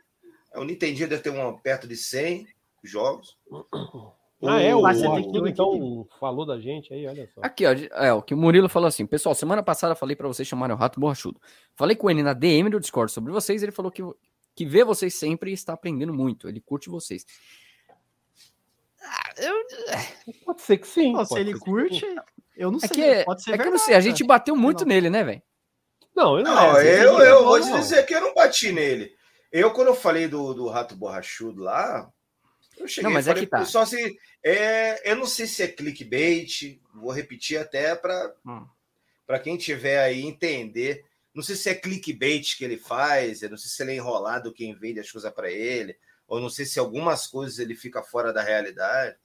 O 0.55 0.65
Nintendinho 0.65 1.09
deve 1.09 1.23
ter 1.23 1.31
um, 1.31 1.57
perto 1.59 1.87
de 1.87 1.97
100 1.97 2.47
jogos. 2.85 3.37
Ah, 4.43 4.59
é? 4.59 4.75
O 4.75 4.87
Arthur, 4.87 5.43
um 5.43 5.47
então, 5.47 6.09
falou 6.19 6.47
da 6.47 6.59
gente 6.59 6.95
aí, 6.95 7.07
olha 7.07 7.29
só. 7.35 7.43
Aqui, 7.45 7.67
ó, 7.67 7.73
é, 8.03 8.11
o 8.11 8.23
que 8.23 8.33
o 8.33 8.39
Murilo 8.39 8.71
falou 8.71 8.87
assim, 8.89 9.05
pessoal, 9.05 9.35
semana 9.35 9.63
passada 9.63 9.95
falei 9.95 10.17
pra 10.17 10.27
vocês 10.27 10.49
chamarem 10.49 10.75
o 10.75 10.79
Rato 10.79 10.99
Borrachudo. 10.99 11.39
Falei 11.77 11.95
com 11.95 12.11
ele 12.11 12.23
na 12.23 12.33
DM 12.33 12.71
do 12.71 12.81
Discord 12.81 13.13
sobre 13.13 13.31
vocês, 13.35 13.63
ele 13.63 13.71
falou 13.71 13.93
que, 13.93 14.01
que 14.57 14.65
vê 14.65 14.83
vocês 14.83 15.15
sempre 15.15 15.51
e 15.51 15.53
está 15.53 15.75
aprendendo 15.75 16.15
muito, 16.15 16.49
ele 16.49 16.59
curte 16.59 16.89
vocês. 16.89 17.27
Ah, 19.03 19.31
eu- 19.37 19.67
Pode 20.47 20.63
ser 20.63 20.79
que 20.79 20.87
sim. 20.89 21.13
Pô, 21.13 21.25
se 21.25 21.39
ele 21.39 21.59
curte, 21.59 22.01
sim. 22.01 22.17
eu 22.57 22.71
não 22.71 22.79
é 22.83 22.87
sei. 22.89 23.17
que, 23.19 23.25
pode 23.25 23.43
ser 23.43 23.53
é 23.53 23.59
que 23.59 23.67
eu 23.67 23.71
não 23.73 23.79
sei, 23.79 23.95
a 23.95 24.01
gente 24.01 24.23
né? 24.23 24.27
bateu 24.27 24.57
muito 24.57 24.81
Não. 24.81 24.89
nele, 24.89 25.11
né, 25.11 25.23
velho? 25.23 25.43
Não, 26.17 26.39
eu 26.39 26.45
não, 26.45 26.55
Não, 26.55 26.77
é, 26.79 27.05
eu, 27.05 27.13
você- 27.15 27.31
eu 27.31 27.45
vou 27.45 27.59
não. 27.61 27.79
dizer 27.81 28.07
que 28.07 28.15
eu 28.15 28.23
não 28.23 28.33
bati 28.33 28.73
nele. 28.73 29.13
Eu, 29.53 29.73
quando 29.73 29.89
eu 29.89 29.95
falei 29.95 30.29
do, 30.29 30.55
do 30.55 30.69
rato 30.69 30.95
borrachudo 30.95 31.63
lá, 31.63 32.11
eu 32.79 32.87
cheguei 32.87 33.05
Não, 33.05 33.15
mas 33.15 33.27
é 33.27 33.31
falei 33.31 33.45
que 33.45 33.51
tá. 33.51 33.59
pro 33.59 33.67
pessoal 33.67 33.85
assim, 33.85 34.17
é, 34.43 35.11
eu 35.11 35.17
não 35.17 35.27
sei 35.27 35.47
se 35.47 35.63
é 35.63 35.69
clickbait, 35.69 36.81
vou 36.95 37.11
repetir 37.11 37.59
até 37.59 37.95
para 37.95 38.35
Hum. 38.47 38.67
para 39.27 39.39
quem 39.39 39.57
tiver 39.57 40.01
aí 40.01 40.23
entender. 40.23 41.05
Não 41.35 41.43
sei 41.43 41.57
se 41.57 41.69
é 41.69 41.75
clickbait 41.75 42.57
que 42.57 42.65
ele 42.65 42.77
faz, 42.77 43.43
eu 43.43 43.51
não 43.51 43.57
sei 43.57 43.71
se 43.71 43.83
ele 43.83 43.93
é 43.93 43.97
enrolado 43.97 44.53
quem 44.53 44.75
vende 44.75 45.01
as 45.01 45.11
coisas 45.11 45.33
para 45.33 45.51
ele, 45.51 45.97
ou 46.27 46.41
não 46.41 46.49
sei 46.49 46.65
se 46.65 46.79
algumas 46.79 47.27
coisas 47.27 47.59
ele 47.59 47.75
fica 47.75 48.03
fora 48.03 48.33
da 48.33 48.43
realidade. 48.43 49.17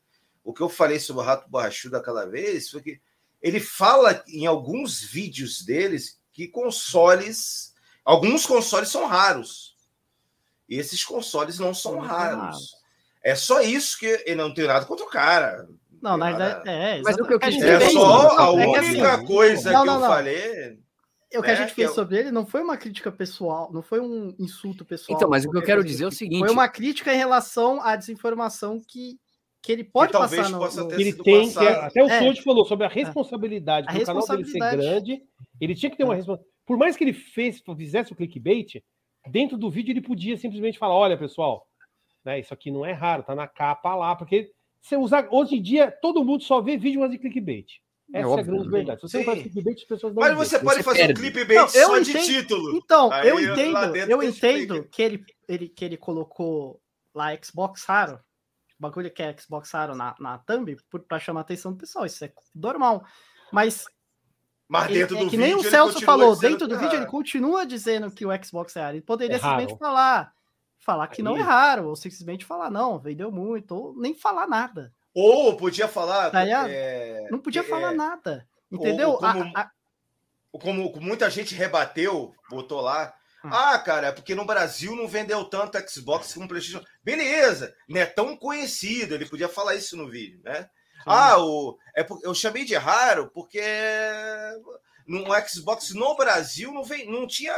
O 0.44 0.54
que 0.54 0.62
eu 0.62 0.70
falei 0.70 1.00
sobre 1.00 1.24
o 1.24 1.26
Rato 1.26 1.50
Borrachudo 1.50 1.98
aquela 1.98 2.26
vez 2.26 2.70
foi 2.70 2.82
que 2.82 3.02
ele 3.42 3.60
fala 3.60 4.24
em 4.28 4.46
alguns 4.46 5.04
vídeos 5.04 5.64
deles 5.64 6.20
que 6.32 6.48
consoles, 6.48 7.74
alguns 8.04 8.46
consoles 8.46 8.90
são 8.90 9.08
raros. 9.08 9.75
E 10.68 10.78
esses 10.78 11.04
consoles 11.04 11.60
não 11.60 11.74
são 11.74 12.00
raros. 12.00 12.74
É 13.24 13.36
só 13.36 13.62
isso 13.62 13.98
que 13.98 14.24
eu 14.26 14.36
não 14.36 14.54
tenho 14.54 14.68
nada 14.68 14.86
contra 14.86 15.06
o 15.06 15.10
cara. 15.10 15.68
Não, 16.02 16.18
na 16.18 16.28
verdade, 16.28 16.70
é. 16.70 17.02
Mas 17.02 17.18
o 17.18 17.26
que 17.26 17.34
eu 17.34 17.40
quis 17.40 17.56
dizer 17.56 17.82
é 17.82 17.90
só 17.90 18.38
a 18.38 18.52
única 18.52 18.80
assim, 19.16 19.26
coisa 19.26 19.72
não, 19.72 19.82
que 19.82 19.88
não, 19.88 19.96
eu 19.96 20.08
falei. 20.08 20.80
O 21.34 21.42
que 21.42 21.50
a 21.50 21.54
né, 21.54 21.56
gente 21.56 21.74
fez 21.74 21.92
sobre 21.92 22.18
ele 22.18 22.32
não 22.32 22.46
foi 22.46 22.62
uma 22.62 22.78
crítica 22.78 23.12
pessoal, 23.12 23.72
não 23.74 23.82
foi 23.82 24.00
um 24.00 24.36
insulto 24.38 24.86
pessoal. 24.86 25.18
Então, 25.18 25.30
mas 25.30 25.44
o 25.46 25.50
que 25.50 25.58
eu 25.58 25.64
quero 25.64 25.84
dizer 25.84 26.04
é 26.04 26.08
o 26.08 26.12
seguinte: 26.12 26.40
foi 26.40 26.52
uma 26.52 26.70
crítica 26.70 27.14
em 27.14 27.18
relação 27.18 27.82
à 27.82 27.96
desinformação 27.96 28.80
que, 28.88 29.20
que 29.62 29.72
ele 29.72 29.84
pode 29.84 30.12
que 30.12 30.18
passar 30.20 30.50
no, 30.50 30.60
no... 30.60 30.92
Ele 30.94 31.12
tem, 31.14 31.52
que, 31.52 31.68
até 31.68 32.04
o 32.04 32.08
é. 32.08 32.36
falou 32.36 32.66
sobre 32.66 32.86
a 32.86 32.90
responsabilidade, 32.90 33.88
é. 33.88 33.90
a 33.90 33.94
responsabilidade. 33.94 34.56
o 34.56 34.60
canal 34.60 34.78
dele 34.78 34.92
ser 34.92 34.92
grande, 34.92 35.24
ele 35.60 35.76
tinha 35.76 35.90
que 35.90 35.98
ter 35.98 36.04
uma 36.04 36.14
é. 36.14 36.18
responsabilidade. 36.18 36.56
Por 36.66 36.78
mais 36.78 36.96
que 36.96 37.04
ele 37.04 37.14
fez, 37.14 37.62
fizesse 37.76 38.14
o 38.14 38.16
clickbait, 38.16 38.82
dentro 39.28 39.58
do 39.58 39.70
vídeo 39.70 39.92
ele 39.92 40.02
podia 40.02 40.38
simplesmente 40.38 40.78
falar: 40.78 40.96
olha, 40.96 41.18
pessoal, 41.18 41.68
né, 42.24 42.40
isso 42.40 42.54
aqui 42.54 42.72
não 42.72 42.86
é 42.86 42.92
raro, 42.92 43.24
tá 43.24 43.36
na 43.36 43.48
capa 43.48 43.96
lá, 43.96 44.16
porque 44.16 44.52
você 44.82 44.96
usar. 44.96 45.28
Hoje 45.32 45.56
em 45.56 45.62
dia, 45.62 45.92
todo 45.92 46.24
mundo 46.24 46.44
só 46.44 46.62
vê 46.62 46.78
vídeo 46.78 47.00
mais 47.00 47.12
de 47.12 47.18
clickbait. 47.18 47.82
É 48.14 48.20
Essa 48.20 48.30
é, 48.30 48.38
é 48.38 48.40
a 48.40 48.44
grande 48.44 48.70
verdade. 48.70 49.02
Se 49.02 49.08
você 49.08 49.18
não 49.18 49.26
faz 49.26 49.42
clickbait, 49.42 49.78
as 49.78 49.84
pessoas 49.84 50.14
não 50.14 50.22
Mas 50.22 50.36
você 50.36 50.60
pode 50.60 50.78
você 50.78 50.84
fazer 50.84 51.00
perde. 51.08 51.14
um 51.14 51.24
clickbait 51.24 51.60
não, 51.60 51.68
só 51.68 51.98
entendo, 51.98 52.20
de 52.20 52.26
título. 52.26 52.78
Então, 52.78 53.12
Aí 53.12 53.30
eu 53.30 53.40
entendo, 53.40 53.96
eu 53.96 54.24
entendo 54.24 54.84
que 54.90 55.02
ele, 55.02 55.26
ele, 55.48 55.70
que 55.70 55.84
ele 55.84 55.98
colocou 55.98 56.80
lá 57.14 57.36
Xbox 57.44 57.84
raro, 57.86 58.20
o 58.78 58.82
bagulho 58.82 59.10
que 59.10 59.24
é 59.24 59.36
Xbox 59.36 59.72
raro 59.72 59.96
na, 59.96 60.16
na 60.20 60.38
thumb, 60.40 60.78
para 61.08 61.20
chamar 61.20 61.40
a 61.40 61.42
atenção 61.42 61.72
do 61.72 61.78
pessoal. 61.78 62.06
Isso 62.06 62.24
é 62.24 62.32
normal. 62.54 63.04
Mas 63.52 63.86
mas 64.68 64.88
dentro 64.92 65.18
ele, 65.18 65.28
é 65.28 65.30
que 65.30 65.38
nem 65.38 65.56
o 65.56 65.64
Celso 65.64 66.02
falou, 66.02 66.36
dentro 66.36 66.68
do 66.68 66.78
vídeo 66.78 66.96
ele 66.96 67.06
continua 67.06 67.66
dizendo 67.66 68.10
que 68.10 68.26
o 68.26 68.44
Xbox 68.44 68.76
é 68.76 68.82
raro. 68.82 68.96
Ele 68.96 69.02
poderia 69.02 69.36
é 69.36 69.40
simplesmente 69.40 69.78
falar, 69.78 70.34
falar 70.80 71.08
que 71.08 71.22
Aí. 71.22 71.26
não 71.26 71.38
é 71.38 71.42
raro, 71.42 71.90
ou 71.90 71.96
simplesmente 71.96 72.46
falar, 72.46 72.72
não, 72.72 73.00
vendeu 73.00 73.32
muito, 73.32 73.76
ou 73.76 73.96
nem 73.96 74.14
falar 74.16 74.48
nada. 74.48 74.92
Ou 75.14 75.56
podia 75.56 75.88
falar. 75.88 76.32
Tá 76.32 76.46
é, 76.46 77.28
não 77.32 77.40
podia 77.40 77.62
é, 77.62 77.64
falar 77.64 77.94
nada. 77.94 78.48
Entendeu? 78.72 79.12
Ou, 79.12 79.18
como, 79.20 79.52
a, 79.56 79.62
a... 79.62 79.72
como, 80.52 81.00
muita 81.00 81.30
gente 81.30 81.56
rebateu, 81.56 82.34
botou 82.50 82.82
lá. 82.82 83.14
Hum. 83.44 83.50
Ah, 83.54 83.78
cara, 83.80 84.08
é 84.08 84.12
porque 84.12 84.36
no 84.36 84.46
Brasil 84.46 84.96
não 84.96 85.08
vendeu 85.08 85.46
tanto 85.46 85.78
Xbox 85.90 86.34
como 86.34 86.48
PlayStation. 86.48 86.84
Beleza, 87.04 87.74
não 87.88 88.02
é 88.02 88.06
tão 88.06 88.36
conhecido. 88.36 89.14
Ele 89.14 89.26
podia 89.26 89.48
falar 89.48 89.76
isso 89.76 89.96
no 89.96 90.10
vídeo, 90.10 90.42
né? 90.44 90.68
Ah, 91.06 91.40
o, 91.40 91.78
é, 91.96 92.06
eu 92.24 92.34
chamei 92.34 92.66
de 92.66 92.76
raro 92.76 93.30
porque 93.34 93.62
no 95.08 95.26
Xbox 95.48 95.94
no 95.94 96.16
Brasil 96.16 96.72
não, 96.74 96.84
vem, 96.84 97.10
não 97.10 97.28
tinha 97.28 97.54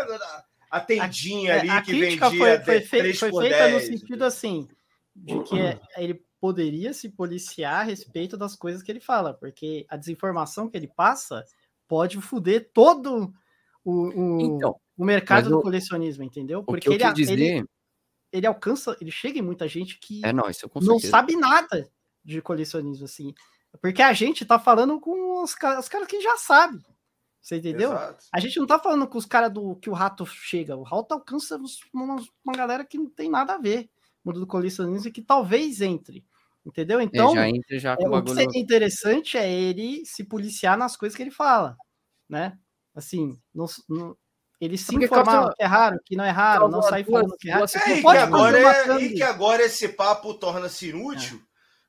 a 0.69 0.79
tendinha 0.81 1.55
a, 1.55 1.59
ali 1.59 1.69
a 1.69 1.81
que 1.81 1.93
vendia 1.93 2.29
foi, 2.29 2.59
foi, 2.59 2.81
foi, 2.81 3.13
foi 3.13 3.31
feita 3.31 3.69
no 3.69 3.79
sentido 3.79 4.25
assim 4.25 4.67
de 5.15 5.41
que 5.43 5.55
ele 5.95 6.21
poderia 6.39 6.93
se 6.93 7.09
policiar 7.09 7.81
a 7.81 7.83
respeito 7.83 8.37
das 8.37 8.55
coisas 8.55 8.83
que 8.83 8.91
ele 8.91 8.99
fala, 8.99 9.33
porque 9.33 9.85
a 9.89 9.97
desinformação 9.97 10.69
que 10.69 10.77
ele 10.77 10.87
passa 10.87 11.43
pode 11.87 12.21
foder 12.21 12.69
todo 12.73 13.33
o, 13.83 13.91
o, 13.91 14.41
então, 14.41 14.79
o 14.95 15.03
mercado 15.03 15.49
do 15.49 15.61
colecionismo, 15.61 16.23
entendeu? 16.23 16.63
Porque 16.63 16.89
ele, 16.89 17.13
dizer... 17.13 17.33
ele, 17.33 17.65
ele, 18.31 18.45
alcança, 18.45 18.95
ele 19.01 19.09
chega 19.09 19.39
em 19.39 19.41
muita 19.41 19.67
gente 19.67 19.97
que 19.99 20.23
é, 20.23 20.31
não, 20.31 20.43
não 20.81 20.99
sabe 20.99 21.35
nada 21.35 21.89
de 22.27 22.41
colecionismo, 22.41 23.05
assim. 23.05 23.33
Porque 23.81 24.01
a 24.01 24.13
gente 24.13 24.45
tá 24.45 24.59
falando 24.59 24.99
com 24.99 25.41
os, 25.41 25.55
os 25.79 25.89
caras 25.89 26.07
que 26.07 26.21
já 26.21 26.37
sabem. 26.37 26.81
Você 27.41 27.57
entendeu? 27.57 27.91
Exato. 27.91 28.25
A 28.33 28.39
gente 28.39 28.59
não 28.59 28.67
tá 28.67 28.77
falando 28.77 29.07
com 29.07 29.17
os 29.17 29.25
caras 29.25 29.51
do 29.51 29.75
que 29.77 29.89
o 29.89 29.93
rato 29.93 30.25
chega. 30.25 30.75
O 30.75 30.83
rato 30.83 31.13
alcança 31.13 31.57
uma, 31.93 32.17
uma 32.43 32.53
galera 32.53 32.83
que 32.83 32.97
não 32.97 33.09
tem 33.09 33.29
nada 33.29 33.53
a 33.53 33.57
ver 33.57 33.89
mundo 34.27 34.41
do 34.41 34.47
colecionismo 34.47 35.11
que 35.11 35.21
talvez 35.21 35.81
entre. 35.81 36.25
Entendeu? 36.65 36.99
Então, 36.99 37.33
já 37.33 37.47
entra 37.47 37.79
já 37.79 37.93
é, 37.97 38.07
o 38.07 38.21
que 38.21 38.33
seria 38.33 38.61
interessante 38.61 39.37
é 39.37 39.49
ele 39.49 40.05
se 40.05 40.25
policiar 40.25 40.77
nas 40.77 40.97
coisas 40.97 41.15
que 41.15 41.23
ele 41.23 41.31
fala, 41.31 41.77
né? 42.27 42.57
Assim, 42.93 43.39
não, 43.55 43.65
não, 43.87 44.17
ele 44.59 44.77
se 44.77 44.91
Porque 44.91 45.05
informar 45.05 45.31
causa... 45.31 45.53
que 45.55 45.63
é 45.63 45.65
raro, 45.65 45.99
que 46.03 46.15
não 46.17 46.25
é 46.25 46.29
raro, 46.29 46.67
não 46.67 46.81
sair 46.81 47.05
falando 47.05 47.37
que 47.39 47.49
é 47.49 47.53
raro. 47.53 47.65
É, 47.73 47.97
e, 47.97 48.01
que 48.01 48.07
agora 48.07 48.59
é, 48.59 49.01
e 49.01 49.13
que 49.13 49.23
agora 49.23 49.63
esse 49.63 49.87
papo 49.89 50.33
torna-se 50.33 50.89
inútil, 50.89 51.37
é. 51.37 51.46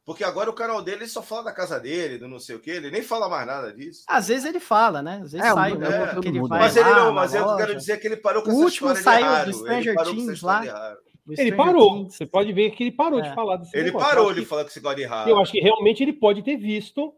Porque 0.09 0.25
agora 0.25 0.49
o 0.49 0.55
canal 0.55 0.81
dele 0.81 1.07
só 1.07 1.23
fala 1.23 1.43
da 1.43 1.53
casa 1.53 1.79
dele, 1.79 2.17
do 2.17 2.27
não 2.27 2.39
sei 2.39 2.57
o 2.57 2.61
que, 2.61 2.71
ele 2.71 2.91
nem 2.91 3.03
fala 3.03 3.29
mais 3.29 3.47
nada 3.47 3.75
disso. 3.75 4.05
Às 4.09 4.29
vezes 4.29 4.47
ele 4.47 4.59
fala, 4.59 5.03
né? 5.03 5.21
Às 5.23 5.33
vezes 5.33 5.47
é, 5.47 5.53
sai, 5.53 5.75
né? 5.77 6.19
Que 6.23 6.29
ele 6.29 6.41
vai 6.41 6.61
mas 6.61 6.77
ele 6.79 6.89
não, 6.89 7.13
mas 7.13 7.35
eu 7.35 7.57
quero 7.59 7.77
dizer 7.77 8.01
que 8.01 8.07
ele 8.07 8.17
parou 8.17 8.43
com 8.43 8.49
o 8.49 8.53
essa 8.53 8.63
último 8.63 8.97
saiu 8.97 9.45
do 9.45 9.53
Stranger 9.53 9.95
Things 10.05 10.41
lá. 10.41 10.97
Ele 11.29 11.53
parou. 11.55 11.97
Things. 11.99 12.15
Você 12.15 12.25
pode 12.25 12.51
ver 12.55 12.71
que 12.71 12.85
ele 12.85 12.93
parou 12.93 13.21
é. 13.21 13.29
de 13.29 13.35
falar 13.35 13.59
desse 13.59 13.77
Ele 13.77 13.85
negócio. 13.85 14.09
parou 14.09 14.33
de 14.33 14.47
falar 14.47 14.65
que 14.65 14.73
você 14.73 14.81
gosta 14.81 14.97
de 14.97 15.03
errado. 15.03 15.29
Eu 15.29 15.39
acho 15.43 15.53
que 15.53 15.61
realmente 15.61 16.03
ele 16.03 16.15
pode 16.15 16.43
ter 16.43 16.57
visto 16.57 17.13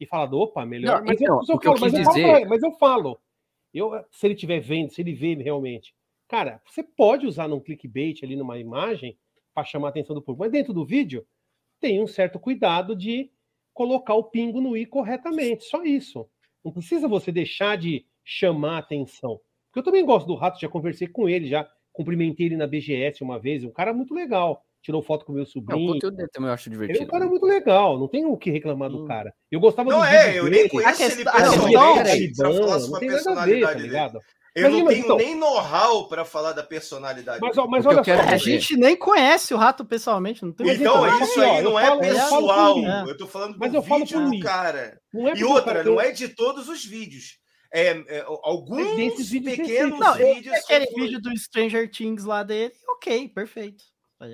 e 0.00 0.04
falado, 0.04 0.36
opa, 0.36 0.66
melhor. 0.66 0.98
Não, 0.98 1.06
mas, 1.06 1.20
então, 1.20 1.40
eu, 1.48 1.54
eu 1.54 1.60
falo, 1.60 1.80
mas, 1.80 1.94
eu 1.94 2.04
falo, 2.04 2.48
mas 2.48 2.62
eu 2.64 2.72
falo. 2.72 3.20
Eu, 3.72 4.04
se 4.10 4.26
ele 4.26 4.34
estiver 4.34 4.58
vendo, 4.58 4.90
se 4.90 5.00
ele 5.00 5.14
vê 5.14 5.36
realmente. 5.36 5.94
Cara, 6.26 6.60
você 6.66 6.82
pode 6.82 7.24
usar 7.24 7.46
num 7.46 7.60
clickbait 7.60 8.24
ali 8.24 8.34
numa 8.34 8.58
imagem 8.58 9.16
para 9.54 9.62
chamar 9.62 9.86
a 9.86 9.90
atenção 9.90 10.16
do 10.16 10.20
público, 10.20 10.42
mas 10.42 10.50
dentro 10.50 10.72
do 10.72 10.84
vídeo 10.84 11.24
tem 11.82 12.02
um 12.02 12.06
certo 12.06 12.38
cuidado 12.38 12.96
de 12.96 13.30
colocar 13.74 14.14
o 14.14 14.24
pingo 14.24 14.60
no 14.60 14.76
i 14.76 14.86
corretamente. 14.86 15.64
Só 15.64 15.82
isso. 15.82 16.26
Não 16.64 16.72
precisa 16.72 17.06
você 17.06 17.30
deixar 17.30 17.76
de 17.76 18.06
chamar 18.24 18.76
a 18.76 18.78
atenção. 18.78 19.38
Porque 19.66 19.80
eu 19.80 19.84
também 19.84 20.06
gosto 20.06 20.26
do 20.26 20.34
rato, 20.34 20.60
já 20.60 20.68
conversei 20.68 21.08
com 21.08 21.28
ele, 21.28 21.48
já 21.48 21.68
Cumprimentei 21.92 22.46
ele 22.46 22.56
na 22.56 22.66
BGS 22.66 23.22
uma 23.22 23.38
vez, 23.38 23.62
um 23.64 23.70
cara 23.70 23.92
muito 23.92 24.14
legal. 24.14 24.64
Tirou 24.80 25.02
foto 25.02 25.24
com 25.24 25.32
meu 25.32 25.46
sobrinho. 25.46 25.80
Não, 25.80 25.90
o 25.90 25.94
conteúdo 25.94 26.16
dele 26.16 26.28
também 26.32 26.48
eu 26.48 26.54
acho 26.54 26.68
divertido. 26.68 26.98
Ele 26.98 27.04
é 27.04 27.06
um 27.06 27.10
cara 27.10 27.26
muito 27.26 27.46
legal, 27.46 27.98
não 27.98 28.08
tem 28.08 28.24
o 28.24 28.36
que 28.36 28.50
reclamar 28.50 28.90
do 28.90 29.04
cara. 29.04 29.32
Eu 29.50 29.60
gostava 29.60 29.90
não 29.90 30.00
do 30.00 30.04
é, 30.04 30.38
eu 30.38 30.48
nem 30.48 30.68
conheço 30.68 31.02
ele 31.02 31.24
pessoalmente. 31.24 32.90
Não 32.90 32.98
tem 32.98 33.10
nada 33.10 33.42
a 33.42 33.44
ver, 33.44 33.60
tá 33.60 33.74
ligado? 33.74 34.20
Eu 34.54 34.70
mas, 34.70 34.72
não 34.72 34.86
tenho 34.86 35.04
então, 35.04 35.16
nem 35.16 35.34
know-how 35.34 36.08
para 36.08 36.24
falar 36.24 36.52
da 36.52 36.62
personalidade. 36.62 37.40
Mas, 37.40 37.56
mas 37.56 37.86
olha 37.86 38.04
só, 38.04 38.12
a 38.12 38.36
gente 38.36 38.76
nem 38.76 38.94
conhece 38.94 39.54
o 39.54 39.56
rato 39.56 39.84
pessoalmente. 39.84 40.44
Não 40.44 40.52
tem 40.52 40.68
então, 40.68 41.06
isso 41.22 41.40
aí 41.40 41.62
não 41.62 41.78
é 41.78 41.86
falo, 41.86 42.00
pessoal. 42.00 42.78
Eu, 42.78 43.08
eu 43.08 43.16
tô 43.16 43.26
falando 43.26 43.58
do 43.58 43.64
eu 43.64 43.80
vídeo 43.80 44.30
do 44.30 44.40
cara. 44.40 45.00
É 45.14 45.38
e 45.38 45.44
outra, 45.44 45.82
não 45.82 45.98
é 45.98 46.10
de 46.10 46.28
todos 46.28 46.68
os 46.68 46.84
vídeos 46.84 47.40
é, 47.72 48.18
é, 48.18 48.24
alguns 48.42 49.30
pequenos 49.30 49.98
não, 49.98 50.14
vídeos. 50.14 50.54
Aquele 50.54 50.86
vídeo 50.94 51.20
do 51.20 51.36
Stranger 51.36 51.90
Things 51.90 52.24
lá 52.24 52.42
dele, 52.42 52.74
ok, 52.96 53.28
perfeito. 53.30 53.82
Tá 54.18 54.26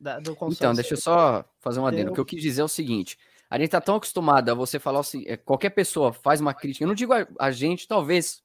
da, 0.00 0.20
então, 0.52 0.72
deixa 0.72 0.94
eu 0.94 0.98
só 0.98 1.44
fazer 1.58 1.80
um 1.80 1.86
adendo. 1.86 2.12
O 2.12 2.14
que 2.14 2.20
eu 2.20 2.24
quis 2.24 2.40
dizer 2.40 2.60
é 2.60 2.64
o 2.64 2.68
seguinte: 2.68 3.18
a 3.50 3.58
gente 3.58 3.70
tá 3.70 3.80
tão 3.80 3.96
acostumado 3.96 4.48
a 4.48 4.54
você 4.54 4.78
falar 4.78 5.00
assim, 5.00 5.24
qualquer 5.44 5.70
pessoa 5.70 6.12
faz 6.12 6.40
uma 6.40 6.54
crítica. 6.54 6.84
Eu 6.84 6.88
não 6.88 6.94
digo 6.94 7.12
a, 7.12 7.26
a 7.40 7.50
gente, 7.50 7.88
talvez 7.88 8.40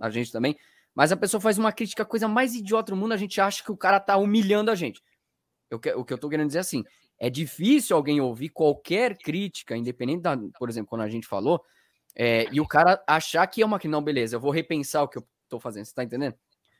a 0.00 0.10
gente 0.10 0.30
também, 0.32 0.56
mas 0.94 1.10
a 1.10 1.16
pessoa 1.16 1.40
faz 1.40 1.58
uma 1.58 1.72
crítica, 1.72 2.02
a 2.02 2.06
coisa 2.06 2.28
mais 2.28 2.54
idiota 2.54 2.92
do 2.92 2.96
mundo, 2.96 3.12
a 3.12 3.16
gente 3.16 3.40
acha 3.40 3.62
que 3.62 3.72
o 3.72 3.76
cara 3.76 3.98
tá 3.98 4.16
humilhando 4.16 4.70
a 4.70 4.74
gente. 4.74 5.02
Eu, 5.70 5.80
o 5.96 6.04
que 6.04 6.12
eu 6.12 6.18
tô 6.18 6.28
querendo 6.28 6.46
dizer 6.46 6.58
é 6.58 6.60
assim: 6.60 6.84
é 7.18 7.28
difícil 7.28 7.96
alguém 7.96 8.20
ouvir 8.20 8.50
qualquer 8.50 9.16
crítica, 9.18 9.76
independente 9.76 10.22
da, 10.22 10.36
por 10.58 10.68
exemplo, 10.68 10.88
quando 10.88 11.02
a 11.02 11.08
gente 11.08 11.26
falou, 11.26 11.62
é, 12.14 12.46
e 12.52 12.60
o 12.60 12.66
cara 12.66 13.02
achar 13.06 13.46
que 13.46 13.62
é 13.62 13.66
uma 13.66 13.78
que 13.78 13.88
não, 13.88 14.02
beleza, 14.02 14.36
eu 14.36 14.40
vou 14.40 14.50
repensar 14.50 15.02
o 15.02 15.08
que 15.08 15.18
eu 15.18 15.26
tô 15.48 15.58
fazendo, 15.58 15.84
você 15.84 15.94
tá 15.94 16.04
entendendo? 16.04 16.34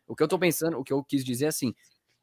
O 0.07 0.15
que 0.15 0.23
eu 0.23 0.29
tô 0.29 0.39
pensando, 0.39 0.79
o 0.79 0.85
que 0.85 0.93
eu 0.93 1.03
quis 1.03 1.25
dizer 1.25 1.47
é 1.47 1.49
assim, 1.49 1.75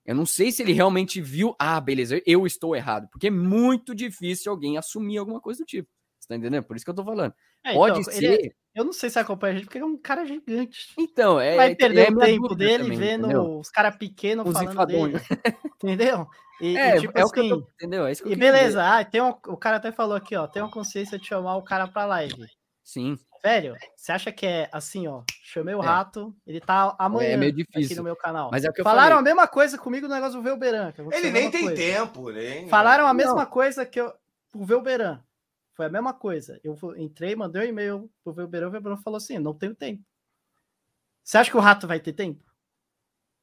eu 0.06 0.16
não 0.16 0.26
sei 0.26 0.52
se 0.52 0.62
ele 0.62 0.74
realmente 0.74 1.22
viu, 1.22 1.56
ah, 1.60 1.80
beleza, 1.80 2.22
eu 2.26 2.46
estou 2.46 2.76
errado, 2.76 3.08
porque 3.12 3.28
é 3.28 3.32
muito 3.32 3.94
difícil 3.94 4.52
alguém 4.52 4.78
assumir 4.78 5.18
alguma 5.18 5.42
coisa 5.42 5.64
do 5.64 5.66
tipo. 5.66 5.90
Você 6.20 6.28
tá 6.28 6.36
entendendo? 6.36 6.64
Por 6.64 6.76
isso 6.76 6.86
que 6.86 6.92
eu 6.92 6.96
tô 6.96 7.04
falando. 7.04 7.34
É, 7.64 7.74
Pode 7.74 8.02
então, 8.02 8.14
ser. 8.14 8.24
Ele, 8.24 8.56
eu 8.74 8.86
não 8.86 8.94
sei 8.94 9.10
se 9.10 9.20
acompanha 9.20 9.54
a 9.54 9.56
gente, 9.56 9.66
porque 9.66 9.78
ele 9.78 9.86
é 9.86 9.88
um 9.88 9.98
cara 9.98 10.26
gigante. 10.26 10.94
Então, 10.98 11.40
é. 11.40 11.56
Vai 11.56 11.76
perder 11.76 12.08
é 12.08 12.12
o 12.12 12.18
tempo 12.18 12.56
dele 12.56 12.84
também, 12.84 12.98
vendo 12.98 13.26
entendeu? 13.26 13.60
os 13.60 13.70
caras 13.70 13.96
pequenos 13.98 14.48
os 14.48 14.54
falando 14.54 14.86
dele. 14.88 15.20
entendeu? 15.84 16.28
E, 16.62 16.78
é, 16.78 16.98
e, 16.98 17.02
tipo 17.02 17.18
é 17.18 17.22
assim, 17.22 17.30
o 17.30 17.34
que 17.34 17.40
eu 17.40 17.44
assim, 17.44 17.50
tô, 17.50 17.68
entendeu? 17.74 18.06
É 18.06 18.12
isso 18.12 18.24
que 18.24 18.30
eu 18.30 18.34
E 18.34 18.36
beleza, 18.36 18.84
ah, 18.84 19.04
tem 19.04 19.22
um, 19.22 19.30
o 19.30 19.58
cara 19.58 19.78
até 19.78 19.92
falou 19.92 20.16
aqui, 20.16 20.36
ó, 20.36 20.48
tem 20.48 20.62
uma 20.62 20.72
consciência 20.72 21.18
de 21.18 21.26
chamar 21.26 21.58
o 21.58 21.64
cara 21.64 21.88
pra 21.88 22.06
live. 22.06 22.46
Sim. 22.84 23.18
Velho, 23.44 23.76
você 23.96 24.12
acha 24.12 24.32
que 24.32 24.46
é 24.46 24.70
assim, 24.72 25.08
ó? 25.08 25.24
Chamei 25.44 25.74
o 25.74 25.82
é. 25.82 25.86
rato, 25.86 26.34
ele 26.46 26.62
tá 26.62 26.96
amanhã 27.00 27.32
é 27.32 27.38
meio 27.38 27.52
difícil. 27.52 27.86
aqui 27.86 27.96
no 27.96 28.04
meu 28.04 28.16
canal. 28.16 28.52
Mas 28.52 28.64
é 28.64 28.70
o 28.70 28.74
que 28.74 28.82
eu 28.82 28.86
Falaram 28.86 29.16
falei. 29.16 29.32
a 29.32 29.36
mesma 29.36 29.48
coisa 29.48 29.78
comigo 29.80 30.08
no 30.08 30.14
negócio 30.14 30.38
do 30.38 30.44
Velberan. 30.44 30.94
Ele 31.12 31.32
nem 31.32 31.50
tem 31.50 31.64
coisa. 31.64 31.76
tempo, 31.76 32.30
nem. 32.30 32.70
Falaram 32.70 33.08
a 33.08 33.14
mesma 33.14 33.36
Não. 33.36 33.46
coisa 33.48 33.84
que 33.84 34.00
eu 34.00 34.14
pro 34.52 34.64
Velberan. 34.64 35.20
Foi 35.74 35.86
a 35.86 35.90
mesma 35.90 36.14
coisa. 36.14 36.60
Eu 36.64 36.78
entrei, 36.98 37.36
mandei 37.36 37.64
um 37.64 37.70
e-mail 37.70 38.12
pro 38.24 38.34
Velberan, 38.34 38.68
o 38.68 38.72
Velberan 38.72 38.98
falou 38.98 39.18
assim: 39.18 39.40
não 39.40 39.54
tenho 39.54 39.76
tempo. 39.76 40.04
Você 41.24 41.38
acha 41.38 41.52
que 41.52 41.58
o 41.58 41.62
rato 41.62 41.88
vai 41.88 42.00
ter 42.00 42.14
tempo? 42.14 42.44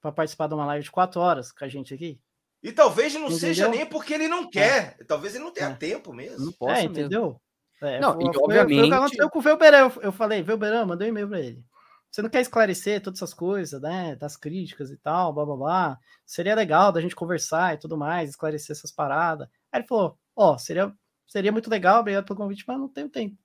Pra 0.01 0.13
participar 0.13 0.47
de 0.47 0.55
uma 0.55 0.67
live 0.67 0.85
de 0.85 0.91
quatro 0.91 1.21
horas 1.21 1.53
com 1.53 1.65
a 1.65 1.69
gente 1.69 1.95
aqui? 1.95 2.21
E 2.63 2.73
talvez 2.73 3.15
não 3.15 3.23
entendeu? 3.23 3.39
seja 3.39 3.69
nem 3.69 3.87
porque 3.87 4.15
ele 4.15 4.29
não 4.29 4.49
quer. 4.49 4.97
É. 4.99 5.05
Talvez 5.05 5.35
ele 5.35 5.45
não 5.45 5.53
tenha 5.53 5.71
é. 5.71 5.75
tempo 5.75 6.13
mesmo. 6.13 6.47
Não 6.47 6.53
posso 6.53 6.73
é, 6.73 6.83
entendeu? 6.83 7.41
Mesmo. 7.81 7.97
É, 7.97 8.01
não, 8.01 8.15
foi, 8.15 8.25
e 8.25 8.29
obviamente. 8.29 8.79
Foi 8.79 8.87
o 8.87 8.89
que 8.89 8.95
aconteceu 8.95 9.31
com 9.31 9.39
o 9.39 9.43
Velberan. 9.43 9.79
Eu, 9.79 10.03
eu 10.03 10.13
falei, 10.13 10.43
Velberan, 10.43 10.85
mandei 10.85 11.09
um 11.09 11.11
e-mail 11.11 11.29
para 11.29 11.41
ele. 11.41 11.65
Você 12.11 12.23
não 12.23 12.31
quer 12.31 12.41
esclarecer 12.41 13.03
todas 13.03 13.19
essas 13.19 13.35
coisas, 13.35 13.81
né? 13.81 14.17
Das 14.17 14.37
críticas 14.37 14.91
e 14.91 14.97
tal, 14.97 15.33
blá 15.33 15.45
blá 15.45 15.57
blá. 15.57 15.99
Seria 16.25 16.55
legal 16.55 16.91
da 16.91 17.01
gente 17.01 17.15
conversar 17.15 17.75
e 17.75 17.79
tudo 17.79 17.97
mais, 17.97 18.31
esclarecer 18.31 18.75
essas 18.75 18.91
paradas. 18.91 19.49
Aí 19.71 19.81
ele 19.81 19.87
falou: 19.87 20.19
Ó, 20.35 20.55
oh, 20.55 20.59
seria 20.59 20.93
seria 21.29 21.53
muito 21.53 21.71
legal, 21.71 22.01
obrigado 22.01 22.25
pelo 22.25 22.39
convite, 22.39 22.65
mas 22.67 22.79
não 22.79 22.89
tenho 22.89 23.09
tempo 23.09 23.37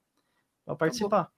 para 0.65 0.75
participar. 0.75 1.29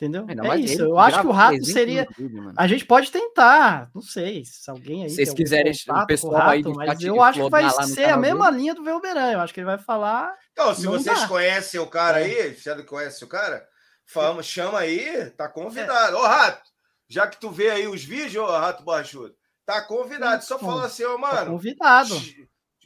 Entendeu? 0.00 0.24
é 0.50 0.56
isso. 0.58 0.80
Eu 0.80 0.98
acho 0.98 1.20
que 1.20 1.26
o 1.26 1.30
rato 1.30 1.62
seria. 1.62 2.08
Vídeo, 2.16 2.54
a 2.56 2.66
gente 2.66 2.86
pode 2.86 3.12
tentar. 3.12 3.90
Não 3.94 4.00
sei 4.00 4.46
se 4.46 4.70
alguém 4.70 5.02
aí. 5.02 5.10
Se 5.10 5.16
vocês 5.16 5.34
quiserem, 5.34 5.72
o 5.72 6.06
pessoal 6.06 6.40
rato, 6.40 6.50
aí 6.50 6.62
mas 6.62 7.02
eu 7.02 7.22
acho 7.22 7.44
que 7.44 7.50
vai 7.50 7.70
ser 7.86 8.06
a 8.06 8.16
mesma 8.16 8.46
dele. 8.46 8.62
linha 8.62 8.74
do 8.74 8.82
Velberan. 8.82 9.32
Eu 9.32 9.40
acho 9.40 9.52
que 9.52 9.60
ele 9.60 9.66
vai 9.66 9.76
falar. 9.76 10.34
Então, 10.52 10.74
se 10.74 10.86
vocês 10.86 11.20
dá. 11.20 11.28
conhecem 11.28 11.78
o 11.78 11.86
cara 11.86 12.18
é. 12.20 12.24
aí, 12.24 12.54
já 12.54 12.82
conhece 12.82 13.22
o 13.22 13.28
cara, 13.28 13.62
fama, 14.06 14.42
chama 14.42 14.78
aí, 14.78 15.28
tá 15.32 15.50
convidado. 15.50 16.16
Ô, 16.16 16.22
Rato, 16.22 16.62
já 17.06 17.26
que 17.26 17.38
tu 17.38 17.50
vê 17.50 17.68
aí 17.68 17.86
os 17.86 18.02
vídeos, 18.02 18.42
ô, 18.42 18.50
Rato 18.50 18.82
Baixudo, 18.82 19.34
tá 19.66 19.82
convidado. 19.82 20.42
Só 20.42 20.58
fala 20.58 20.86
assim, 20.86 21.04
ô, 21.04 21.12
tá 21.12 21.18
mano. 21.18 21.36
Tá 21.36 21.46
convidado. 21.46 22.14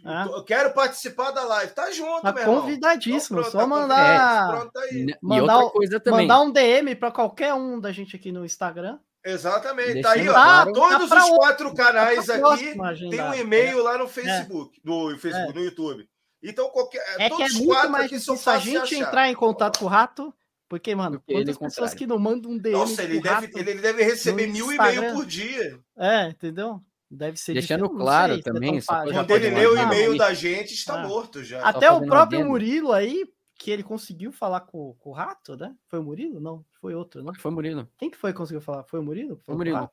É. 0.05 0.37
Eu 0.37 0.45
quero 0.45 0.73
participar 0.73 1.31
da 1.31 1.45
live. 1.45 1.73
Tá 1.73 1.91
junto, 1.91 2.23
tá 2.23 2.33
meu 2.33 2.45
convidadíssimo. 2.45 3.41
Então, 3.41 3.51
pronto, 3.51 3.53
só 3.53 3.59
tá 3.59 3.67
mandar. 3.67 4.51
Pronto 4.51 4.79
aí. 4.79 5.07
Mandar, 5.23 5.71
coisa 5.71 6.01
também. 6.01 6.27
mandar 6.27 6.41
um 6.43 6.51
DM 6.51 6.95
para 6.95 7.11
qualquer 7.11 7.55
um 7.55 7.81
da 7.81 7.91
gente 7.93 8.15
aqui 8.15 8.31
no 8.31 8.45
Instagram. 8.45 8.99
Exatamente. 9.25 10.03
tá 10.03 10.13
aí, 10.13 10.29
ó. 10.29 10.33
Claro, 10.33 10.73
todos 10.73 11.09
tá 11.09 11.25
os 11.25 11.31
quatro 11.31 11.75
canais 11.75 12.29
aqui 12.29 12.75
tem 13.11 13.23
um 13.23 13.35
e-mail 13.35 13.79
é. 13.79 13.83
lá 13.83 13.99
no 13.99 14.07
Facebook, 14.07 14.79
é. 14.79 14.89
no 14.89 15.19
Facebook, 15.19 15.51
é. 15.51 15.55
no 15.55 15.65
YouTube. 15.65 16.09
Então, 16.43 16.69
qualquer. 16.69 17.03
É 17.19 17.31
que 17.31 17.43
é 17.43 17.49
muito 17.49 17.91
mais 17.91 18.11
difícil 18.11 18.53
a 18.53 18.59
gente 18.59 18.95
entrar 18.95 19.31
em 19.31 19.35
contato 19.35 19.79
com 19.79 19.87
o 19.87 19.89
rato. 19.89 20.35
Porque, 20.69 20.95
mano, 20.95 21.21
Porque 21.21 21.35
quantas 21.35 21.57
pessoas 21.57 21.95
que 21.95 22.07
não 22.07 22.19
mandam 22.19 22.51
um 22.51 22.59
DM. 22.59 22.77
Nossa, 22.77 23.03
ele 23.03 23.21
deve, 23.21 23.51
ele 23.55 23.75
deve 23.75 24.03
receber 24.03 24.47
mil 24.47 24.73
e-mail 24.73 25.15
por 25.15 25.25
dia. 25.25 25.79
É, 25.97 26.29
entendeu? 26.29 26.83
Deve 27.11 27.37
ser 27.37 27.55
Deixando 27.55 27.89
claro 27.91 28.35
sei, 28.35 28.43
também. 28.43 28.81
Quando 28.81 29.31
ele 29.31 29.51
lê 29.51 29.67
o 29.67 29.77
e-mail 29.77 30.17
da 30.17 30.35
gente, 30.35 30.75
está 30.75 31.03
ah. 31.03 31.07
morto 31.07 31.45
já. 31.45 31.63
Até 31.63 31.91
o 31.91 32.05
próprio 32.05 32.45
Murilo 32.45 32.93
aí, 32.93 33.25
que 33.57 33.71
ele 33.71 33.83
conseguiu 33.83 34.33
falar 34.33 34.61
com, 34.63 34.95
com, 34.95 35.11
o 35.11 35.13
Rato, 35.13 35.57
né? 35.57 35.75
Foi 35.87 35.99
o 35.99 36.03
Murilo? 36.03 36.41
Não, 36.41 36.65
foi 36.81 36.95
outro, 36.95 37.23
né? 37.23 37.33
Foi 37.39 37.51
o 37.51 37.55
Murilo. 37.55 37.89
Quem 37.97 38.11
que 38.11 38.17
foi 38.17 38.33
que 38.33 38.39
conseguiu 38.39 38.61
falar? 38.61 38.85
Foi 38.85 39.01
o 39.01 39.03
Murilo? 39.03 39.41
Foi 39.45 39.55
o 39.55 39.59
Murilo. 39.59 39.91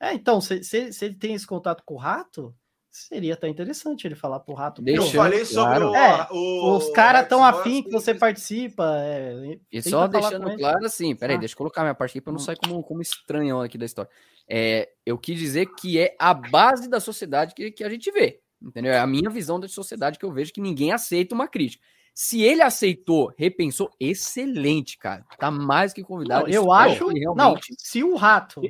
É, 0.00 0.14
então, 0.14 0.40
se, 0.40 0.64
se, 0.64 0.92
se, 0.92 1.04
ele 1.04 1.14
tem 1.14 1.34
esse 1.34 1.46
contato 1.46 1.84
com 1.84 1.94
o 1.94 1.98
Rato, 1.98 2.54
seria 2.90 3.34
até 3.34 3.48
interessante 3.48 4.06
ele 4.06 4.14
falar 4.14 4.40
pro 4.40 4.54
Rato. 4.54 4.82
Deixa, 4.82 5.02
eu 5.02 5.10
falei 5.10 5.44
sobre 5.44 5.80
claro. 5.80 5.90
o, 5.90 5.96
é, 5.96 6.28
o, 6.30 6.76
Os 6.76 6.90
caras 6.90 7.28
tão 7.28 7.44
afim 7.44 7.82
que 7.82 7.90
você 7.90 8.14
participa. 8.14 8.94
É, 8.98 9.58
e 9.70 9.82
só 9.82 10.06
deixando 10.06 10.56
claro 10.56 10.84
assim, 10.84 11.14
peraí, 11.14 11.36
ah. 11.36 11.38
deixa 11.38 11.54
eu 11.54 11.58
colocar 11.58 11.82
minha 11.82 11.94
parte 11.94 12.12
aqui 12.12 12.20
para 12.20 12.32
não 12.32 12.40
hum. 12.40 12.44
sair 12.44 12.56
como, 12.56 12.82
como 12.82 13.00
estranhão 13.00 13.60
aqui 13.60 13.78
da 13.78 13.86
história. 13.86 14.10
É, 14.48 14.90
eu 15.06 15.16
quis 15.16 15.38
dizer 15.38 15.66
que 15.78 15.98
é 15.98 16.16
a 16.18 16.34
base 16.34 16.88
da 16.88 17.00
sociedade 17.00 17.54
que, 17.54 17.70
que 17.70 17.84
a 17.84 17.88
gente 17.88 18.10
vê. 18.10 18.40
Entendeu? 18.60 18.92
É 18.92 18.98
a 18.98 19.06
minha 19.06 19.30
visão 19.30 19.58
da 19.58 19.68
sociedade 19.68 20.18
que 20.18 20.24
eu 20.24 20.32
vejo 20.32 20.52
que 20.52 20.60
ninguém 20.60 20.92
aceita 20.92 21.34
uma 21.34 21.48
crítica. 21.48 21.82
Se 22.12 22.42
ele 22.42 22.60
aceitou, 22.60 23.32
repensou, 23.38 23.90
excelente, 23.98 24.98
cara. 24.98 25.24
Tá 25.38 25.50
mais 25.50 25.92
que 25.92 26.02
convidado. 26.02 26.46
Não, 26.46 26.52
eu 26.52 26.72
acho. 26.72 27.06
Realmente... 27.08 27.36
Não, 27.36 27.56
se 27.78 28.02
o 28.02 28.16
rato 28.16 28.60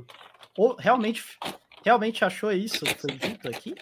realmente, 0.78 1.24
realmente 1.84 2.24
achou 2.24 2.52
isso 2.52 2.84
que 2.84 2.94
foi 2.94 3.12
dito 3.12 3.48
aqui, 3.48 3.74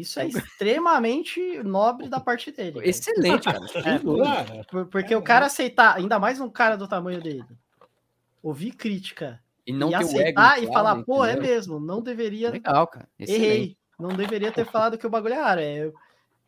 isso 0.00 0.18
é 0.18 0.26
extremamente 0.26 1.62
nobre 1.62 2.08
da 2.08 2.18
parte 2.18 2.50
dele. 2.50 2.80
Excelente, 2.82 3.44
cara. 3.44 3.60
É, 3.84 4.84
porque 4.90 5.14
o 5.14 5.22
cara 5.22 5.46
aceitar, 5.46 5.96
ainda 5.96 6.18
mais 6.18 6.40
um 6.40 6.50
cara 6.50 6.76
do 6.76 6.88
tamanho 6.88 7.22
dele, 7.22 7.44
ouvir 8.42 8.72
crítica 8.72 9.40
e 9.64 9.72
não 9.72 9.90
e 9.90 9.94
aceitar 9.94 10.60
e 10.60 10.66
falar, 10.66 11.02
pô, 11.04 11.24
é 11.24 11.36
mesmo, 11.36 11.78
não 11.78 12.02
deveria. 12.02 12.50
Legal, 12.50 12.88
cara. 12.88 13.08
Excelente. 13.18 13.44
Errei. 13.44 13.78
Não 13.96 14.08
deveria 14.08 14.50
ter 14.50 14.66
falado 14.66 14.98
que 14.98 15.06
o 15.06 15.10
bagulho 15.10 15.34
é 15.34 15.40
raro. 15.40 15.60
É 15.60 15.92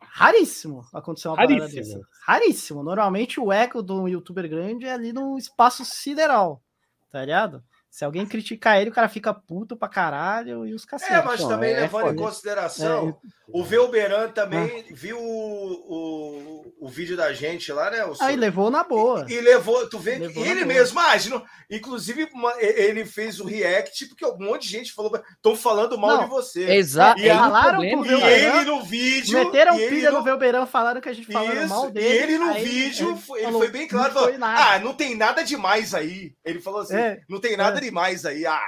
raríssimo 0.01 0.85
acontecer 0.93 1.29
uma 1.29 1.37
raríssimo. 1.37 1.69
parada 1.69 1.75
dessa. 1.75 2.01
Raríssimo. 2.25 2.83
Normalmente 2.83 3.39
o 3.39 3.51
eco 3.51 3.81
do 3.81 4.09
youtuber 4.09 4.49
grande 4.49 4.85
é 4.85 4.91
ali 4.91 5.13
no 5.13 5.37
espaço 5.37 5.85
sideral, 5.85 6.61
tá 7.09 7.21
ligado? 7.21 7.63
Se 7.97 8.05
alguém 8.05 8.27
criticar 8.27 8.79
ele, 8.79 8.91
o 8.91 8.93
cara 8.93 9.09
fica 9.09 9.33
puto 9.33 9.75
pra 9.75 9.89
caralho 9.89 10.67
e 10.67 10.75
os 10.75 10.85
cacetes. 10.85 11.15
É, 11.15 11.23
mas 11.23 11.43
também 11.43 11.73
é, 11.73 11.79
levando 11.79 12.09
é 12.09 12.11
em 12.11 12.15
consideração, 12.15 13.09
é, 13.09 13.27
o 13.47 13.63
Velberan 13.63 14.29
também 14.29 14.85
ah. 14.87 14.93
viu 14.93 15.17
o, 15.17 15.71
o, 15.87 16.73
o, 16.81 16.87
vídeo 16.89 17.17
da 17.17 17.33
gente 17.33 17.71
lá, 17.71 17.89
né? 17.89 17.97
Aí 18.19 18.35
levou 18.35 18.69
na 18.69 18.83
boa. 18.83 19.25
E, 19.27 19.33
e 19.33 19.41
levou, 19.41 19.89
tu 19.89 19.97
vê 19.97 20.19
levou 20.19 20.45
ele 20.45 20.63
mesmo, 20.63 20.99
imagina. 20.99 21.41
Inclusive, 21.71 22.29
uma, 22.33 22.53
ele 22.59 23.03
fez 23.03 23.39
o 23.39 23.45
react, 23.45 24.05
porque 24.07 24.25
um 24.25 24.37
monte 24.37 24.63
de 24.63 24.69
gente 24.69 24.93
falou, 24.93 25.11
estão 25.31 25.55
falando 25.55 25.97
mal 25.97 26.17
Não, 26.17 26.23
de 26.25 26.29
você. 26.29 26.69
Exato. 26.71 27.19
E, 27.19 27.29
falaram 27.29 27.83
e 27.83 27.87
ele 27.87 28.65
no 28.65 28.83
vídeo. 28.83 29.39
Meteram 29.39 29.75
pilha 29.75 30.11
no 30.11 30.23
Velberan, 30.23 30.65
falaram 30.65 31.01
que 31.01 31.09
a 31.09 31.13
gente 31.13 31.31
falou 31.31 31.67
mal 31.67 31.89
dele. 31.89 32.07
E 32.07 32.17
ele 32.17 32.37
no 32.37 32.53
vídeo, 32.53 33.09
ele, 33.09 33.19
foi, 33.19 33.39
ele 33.39 33.45
falou, 33.45 33.61
foi 33.61 33.71
bem 33.71 33.87
claro, 33.87 34.13
falou, 34.13 34.33
ah, 34.41 34.79
não 34.79 34.93
tem 34.93 35.15
nada 35.15 35.41
demais 35.41 35.95
aí. 35.95 36.33
Ele 36.45 36.59
falou 36.59 36.81
assim, 36.81 36.95
é, 36.95 37.21
não 37.29 37.39
tem 37.39 37.57
nada 37.57 37.79
é 37.79 37.86
demais 37.89 38.25
aí. 38.25 38.45
Ah, 38.45 38.63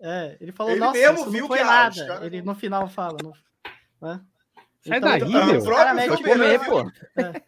é, 0.00 0.36
ele 0.40 0.52
falou, 0.52 0.72
ele 0.72 0.80
nossa, 0.80 0.98
mesmo 0.98 1.30
viu 1.30 1.48
que 1.48 1.62
nada. 1.62 2.06
Cara... 2.06 2.26
Ele 2.26 2.42
no 2.42 2.54
final 2.54 2.88
fala, 2.88 3.18
no, 3.22 3.32
né? 4.00 4.20
Sai 4.86 4.98
então, 4.98 5.10
daí, 5.10 5.22
então, 5.22 5.46
meu. 5.46 5.62
Próprio 5.62 6.22
comer, 6.22 6.60
pô. 6.64 6.80
É. 7.20 7.42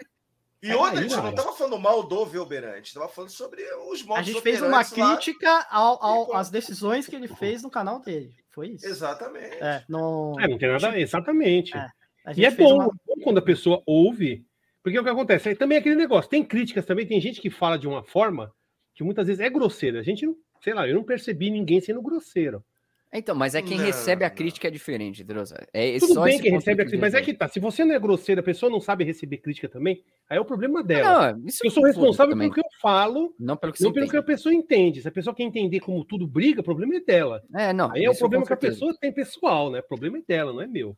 E 0.60 0.74
outra, 0.74 0.98
a 0.98 1.02
gente 1.02 1.14
não 1.14 1.30
estava 1.30 1.52
falando 1.52 1.78
mal 1.78 2.02
do 2.02 2.26
Velberan, 2.26 2.72
a 2.72 2.76
gente 2.76 2.86
estava 2.86 3.08
falando 3.08 3.30
sobre 3.30 3.62
os 3.92 4.02
modos 4.02 4.20
A 4.20 4.22
gente 4.22 4.40
fez 4.40 4.60
uma 4.60 4.84
crítica 4.84 5.66
ao, 5.70 6.02
ao, 6.02 6.34
às 6.34 6.50
decisões 6.50 7.06
que 7.06 7.14
ele 7.14 7.28
fez 7.28 7.62
no 7.62 7.70
canal 7.70 8.00
dele. 8.00 8.34
Foi 8.50 8.70
isso. 8.70 8.84
Exatamente. 8.84 9.56
É, 9.60 9.84
não, 9.88 10.34
é, 10.40 10.48
não 10.48 10.58
tem 10.58 10.68
nada. 10.68 10.98
Exatamente. 10.98 11.76
É, 11.76 11.88
e 12.36 12.44
é 12.44 12.50
bom, 12.50 12.74
uma... 12.74 12.86
bom 12.86 13.22
quando 13.22 13.38
a 13.38 13.42
pessoa 13.42 13.80
ouve, 13.86 14.44
porque 14.82 14.98
o 14.98 15.04
que 15.04 15.10
acontece? 15.10 15.50
É 15.50 15.54
também 15.54 15.78
aquele 15.78 15.94
negócio. 15.94 16.28
Tem 16.28 16.44
críticas 16.44 16.84
também, 16.84 17.06
tem 17.06 17.20
gente 17.20 17.40
que 17.40 17.50
fala 17.50 17.78
de 17.78 17.86
uma 17.86 18.02
forma 18.02 18.52
que 18.96 19.04
muitas 19.04 19.28
vezes 19.28 19.40
é 19.40 19.48
grosseira. 19.48 20.00
A 20.00 20.02
gente 20.02 20.26
não 20.26 20.34
sei 20.60 20.74
lá, 20.74 20.88
eu 20.88 20.94
não 20.94 21.04
percebi 21.04 21.50
ninguém 21.50 21.80
sendo 21.80 22.02
grosseiro. 22.02 22.64
Então, 23.10 23.34
mas 23.34 23.54
é 23.54 23.62
quem 23.62 23.78
não, 23.78 23.84
recebe 23.86 24.22
a 24.22 24.28
crítica 24.28 24.68
não. 24.68 24.70
é 24.70 24.72
diferente, 24.72 25.24
Drosa. 25.24 25.66
É 25.72 25.98
Tudo 25.98 26.20
bem 26.22 26.38
que 26.38 26.50
recebe 26.50 26.82
a 26.82 26.84
crítica, 26.84 27.00
mas 27.00 27.14
é 27.14 27.22
que 27.22 27.32
tá. 27.32 27.48
Se 27.48 27.58
você 27.58 27.82
não 27.82 27.94
é 27.94 27.98
grosseiro, 27.98 28.42
a 28.42 28.44
pessoa 28.44 28.70
não 28.70 28.80
sabe 28.80 29.02
receber 29.02 29.38
crítica 29.38 29.66
também, 29.66 30.04
aí 30.28 30.36
é 30.36 30.40
o 30.40 30.44
problema 30.44 30.82
dela. 30.82 31.32
Não, 31.32 31.44
eu 31.64 31.70
sou 31.70 31.84
responsável 31.84 32.36
pelo 32.36 32.52
que 32.52 32.60
eu 32.60 32.68
falo, 32.82 33.34
não 33.38 33.56
pelo 33.56 33.72
que, 33.72 33.82
não 33.82 33.92
pelo 33.92 34.10
que 34.10 34.16
a 34.16 34.22
pessoa 34.22 34.54
entende. 34.54 35.00
Se 35.00 35.08
a 35.08 35.12
pessoa 35.12 35.34
quer 35.34 35.44
entender 35.44 35.80
como 35.80 36.04
tudo 36.04 36.26
briga, 36.26 36.60
o 36.60 36.64
problema 36.64 36.96
é 36.96 37.00
dela. 37.00 37.42
É, 37.54 37.72
não. 37.72 37.90
Aí 37.92 38.04
é 38.04 38.10
o 38.10 38.16
problema 38.16 38.44
que 38.44 38.52
a 38.52 38.58
pessoa 38.58 38.94
tem 39.00 39.10
pessoal, 39.10 39.70
né? 39.70 39.78
O 39.78 39.84
problema 39.84 40.18
é 40.18 40.22
dela, 40.26 40.52
não 40.52 40.60
é 40.60 40.66
meu. 40.66 40.94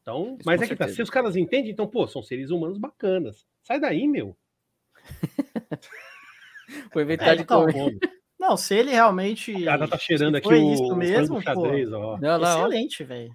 Então, 0.00 0.36
isso 0.38 0.46
mas 0.46 0.62
é 0.62 0.66
que 0.66 0.76
tá. 0.76 0.88
Se 0.88 1.02
os 1.02 1.10
caras 1.10 1.36
entendem, 1.36 1.70
então, 1.70 1.86
pô, 1.86 2.06
são 2.06 2.22
seres 2.22 2.50
humanos 2.50 2.78
bacanas. 2.78 3.46
Sai 3.62 3.78
daí, 3.78 4.08
meu. 4.08 4.34
Foi 6.90 7.02
inventar 7.02 7.28
é, 7.28 7.36
de 7.36 7.42
então, 7.42 7.66
não, 8.38 8.56
se 8.56 8.74
ele 8.74 8.90
realmente. 8.90 9.66
Ela 9.66 9.88
tá 9.88 9.98
cheirando 9.98 10.36
aqui 10.36 10.48
foi 10.48 10.60
o, 10.60 10.72
isso 10.72 10.96
mesmo, 10.96 11.40
xadrez, 11.40 11.88
pô, 11.90 11.96
ó. 11.96 12.18
Não, 12.18 12.38
não, 12.38 12.68
excelente, 12.68 13.04
velho. 13.04 13.34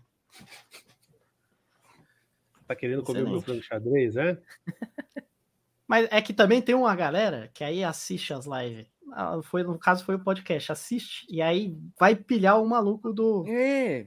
Tá 2.67 2.75
querendo 2.75 3.01
excelente. 3.01 3.23
comer 3.23 3.29
o 3.29 3.31
meu 3.31 3.41
frango 3.41 3.63
xadrez, 3.63 4.15
é? 4.15 4.37
Mas 5.87 6.07
é 6.11 6.21
que 6.21 6.33
também 6.33 6.61
tem 6.61 6.75
uma 6.75 6.95
galera 6.95 7.49
que 7.51 7.63
aí 7.63 7.83
assiste 7.83 8.31
as 8.31 8.45
lives. 8.45 8.85
Ah, 9.11 9.39
foi, 9.41 9.63
no 9.63 9.79
caso, 9.79 10.05
foi 10.05 10.15
o 10.15 10.23
podcast. 10.23 10.71
Assiste 10.71 11.25
e 11.27 11.41
aí 11.41 11.75
vai 11.99 12.15
pilhar 12.15 12.61
o 12.61 12.69
maluco 12.69 13.11
do. 13.11 13.43
É. 13.47 14.05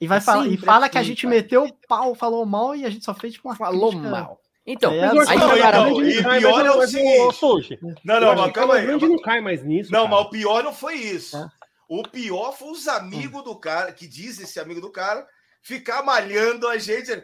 E 0.00 0.06
vai 0.06 0.20
falar, 0.20 0.46
e 0.46 0.56
fala 0.56 0.88
que 0.88 0.98
a 0.98 1.02
gente 1.02 1.26
meteu 1.26 1.64
o 1.64 1.72
pau, 1.88 2.14
falou 2.14 2.46
mal 2.46 2.76
e 2.76 2.84
a 2.84 2.90
gente 2.90 3.04
só 3.04 3.12
fez 3.14 3.32
tipo 3.32 3.48
uma. 3.48 3.56
Falou 3.56 3.90
crítica. 3.90 4.10
mal. 4.10 4.40
Então, 4.66 4.92
é, 4.92 5.08
aí, 5.08 5.14
não, 5.38 5.58
cara, 5.58 5.78
não, 5.78 6.02
e 6.02 6.22
pior 6.22 6.64
é 6.64 6.70
o 6.70 6.86
seguinte. 6.86 7.78
Não, 8.02 8.18
não, 8.18 8.34
mas 8.34 8.52
calma 8.52 8.74
aí. 8.76 8.86
não 8.86 9.20
cai 9.20 9.40
mais 9.40 9.62
nisso. 9.62 9.92
Não, 9.92 10.04
cara. 10.04 10.16
mas 10.16 10.26
o 10.26 10.30
pior 10.30 10.64
não 10.64 10.72
foi 10.72 10.94
isso. 10.94 11.36
É. 11.36 11.48
O 11.86 12.02
pior 12.02 12.52
foi 12.52 12.70
os 12.70 12.88
amigos 12.88 13.44
do 13.44 13.54
cara, 13.56 13.92
que 13.92 14.08
diz 14.08 14.40
esse 14.40 14.58
amigo 14.58 14.80
do 14.80 14.90
cara, 14.90 15.26
ficar 15.62 16.02
malhando 16.02 16.66
a 16.66 16.78
gente. 16.78 17.22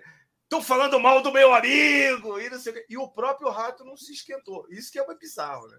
Tô 0.51 0.61
falando 0.61 1.01
mal 1.01 1.23
do 1.23 1.33
meu 1.33 1.55
amigo! 1.55 2.39
E, 2.39 2.51
e 2.91 2.99
o 2.99 3.09
próprio 3.09 3.51
rato 3.51 3.85
não 3.85 3.97
se 3.97 4.13
esquentou. 4.13 4.67
Isso 4.69 4.93
que 4.93 4.99
é 4.99 5.15
bizarro, 5.17 5.67
né? 5.69 5.79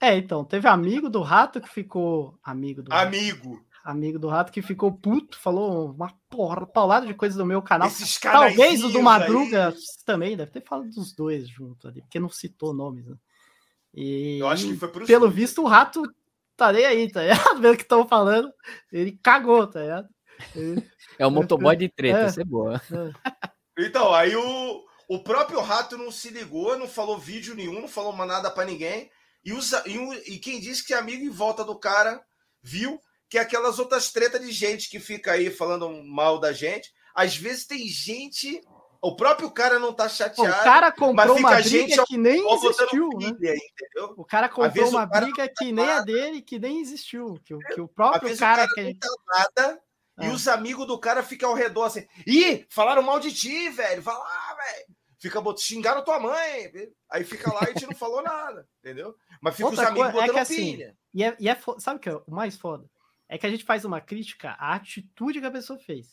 É, 0.00 0.16
então, 0.16 0.44
teve 0.44 0.66
amigo 0.66 1.08
do 1.08 1.20
rato 1.20 1.60
que 1.60 1.68
ficou. 1.68 2.36
Amigo 2.42 2.82
do 2.82 2.92
Amigo. 2.92 3.54
Rato 3.54 3.69
amigo 3.84 4.18
do 4.18 4.28
rato, 4.28 4.52
que 4.52 4.62
ficou 4.62 4.92
puto, 4.92 5.38
falou 5.38 5.92
uma 5.92 6.12
porra, 6.28 6.66
paulada 6.66 7.06
de 7.06 7.14
coisas 7.14 7.36
do 7.36 7.46
meu 7.46 7.62
canal. 7.62 7.88
Esses 7.88 8.18
Talvez 8.18 8.84
o 8.84 8.88
do 8.88 9.02
Madruga 9.02 9.68
aí. 9.68 9.74
também, 10.04 10.36
deve 10.36 10.50
ter 10.50 10.62
falado 10.62 10.90
dos 10.90 11.14
dois 11.14 11.48
junto 11.48 11.88
ali, 11.88 12.02
porque 12.02 12.20
não 12.20 12.28
citou 12.28 12.74
nomes. 12.74 13.06
Né? 13.06 13.16
E, 13.94 14.38
Eu 14.38 14.48
acho 14.48 14.66
que 14.66 14.76
foi 14.76 14.88
por 14.88 15.06
pelo 15.06 15.30
visto, 15.30 15.62
o 15.62 15.66
rato 15.66 16.02
tá 16.56 16.72
nem 16.72 16.84
aí, 16.84 17.10
tá 17.10 17.22
ligado? 17.22 17.60
Vendo 17.60 17.76
que 17.76 17.82
estão 17.82 18.06
falando, 18.06 18.52
ele 18.92 19.18
cagou, 19.22 19.66
tá 19.66 19.80
ligado? 19.80 20.08
Ele... 20.54 20.86
É 21.18 21.26
o 21.26 21.30
motoboy 21.30 21.76
de 21.76 21.88
treta, 21.88 22.20
é, 22.20 22.26
isso 22.26 22.40
é 22.40 22.44
boa. 22.44 22.80
É. 22.90 23.84
Então, 23.86 24.12
aí 24.12 24.36
o, 24.36 24.84
o 25.08 25.22
próprio 25.22 25.60
rato 25.60 25.96
não 25.96 26.10
se 26.10 26.28
ligou, 26.30 26.78
não 26.78 26.86
falou 26.86 27.18
vídeo 27.18 27.54
nenhum, 27.54 27.80
não 27.80 27.88
falou 27.88 28.14
nada 28.26 28.50
para 28.50 28.66
ninguém. 28.66 29.10
E, 29.44 29.52
usa, 29.52 29.82
e, 29.86 29.96
e 30.34 30.38
quem 30.38 30.60
disse 30.60 30.86
que 30.86 30.92
é 30.92 30.98
amigo 30.98 31.24
em 31.24 31.30
volta 31.30 31.64
do 31.64 31.78
cara 31.78 32.22
viu 32.62 33.00
que 33.30 33.38
é 33.38 33.40
aquelas 33.40 33.78
outras 33.78 34.10
tretas 34.10 34.40
de 34.40 34.50
gente 34.50 34.90
que 34.90 34.98
fica 34.98 35.32
aí 35.32 35.50
falando 35.50 35.88
mal 36.04 36.38
da 36.38 36.52
gente. 36.52 36.92
Às 37.14 37.36
vezes 37.36 37.64
tem 37.64 37.86
gente 37.86 38.60
o 39.02 39.16
próprio 39.16 39.50
cara 39.50 39.78
não 39.78 39.94
tá 39.94 40.08
chateado. 40.08 40.60
O 40.60 40.62
cara 40.62 40.92
comprou 40.92 41.38
uma 41.38 41.56
briga 41.56 42.04
que 42.04 42.18
nem 42.18 42.52
existiu, 42.52 43.08
né? 43.18 43.32
Pilha, 43.32 43.54
o 44.16 44.24
cara 44.24 44.48
comprou 44.48 44.88
uma 44.90 45.06
briga 45.06 45.48
que 45.48 45.72
nem 45.72 45.88
a 45.88 46.00
dele, 46.02 46.42
que 46.42 46.58
nem 46.58 46.80
existiu. 46.80 47.40
Que, 47.44 47.56
que 47.56 47.80
o 47.80 47.88
próprio 47.88 48.36
cara, 48.36 48.64
o 48.64 48.68
cara 48.68 48.74
que. 48.74 48.98
nada, 49.26 49.82
é. 50.18 50.26
E 50.26 50.28
os 50.28 50.46
amigos 50.46 50.86
do 50.86 50.98
cara 50.98 51.22
ficam 51.22 51.50
ao 51.50 51.56
redor 51.56 51.84
assim. 51.84 52.06
Ih, 52.26 52.66
falaram 52.68 53.02
mal 53.02 53.18
de 53.18 53.32
ti, 53.32 53.70
velho. 53.70 54.02
Vai 54.02 54.14
lá, 54.14 54.56
velho. 54.56 54.86
Fica 55.18 55.42
xingaram 55.56 56.04
tua 56.04 56.20
mãe. 56.20 56.70
Aí 57.10 57.24
fica 57.24 57.50
lá 57.52 57.60
e 57.62 57.70
a 57.70 57.72
gente 57.72 57.86
não 57.86 57.96
falou 57.96 58.20
nada, 58.22 58.68
entendeu? 58.80 59.14
Mas 59.40 59.56
fica 59.56 59.68
Outra 59.68 59.84
os 59.84 59.88
amigos 59.88 60.12
coisa, 60.12 60.26
é 60.26 60.32
que 60.34 60.38
assim, 60.38 60.94
E 61.14 61.24
é, 61.24 61.36
e 61.40 61.48
é 61.48 61.58
sabe 61.78 61.96
o 61.96 62.00
que 62.00 62.08
é 62.10 62.14
o 62.14 62.22
mais 62.28 62.56
foda? 62.56 62.84
É 63.30 63.38
que 63.38 63.46
a 63.46 63.50
gente 63.50 63.62
faz 63.62 63.84
uma 63.84 64.00
crítica 64.00 64.56
à 64.58 64.74
atitude 64.74 65.40
que 65.40 65.46
a 65.46 65.52
pessoa 65.52 65.78
fez. 65.78 66.08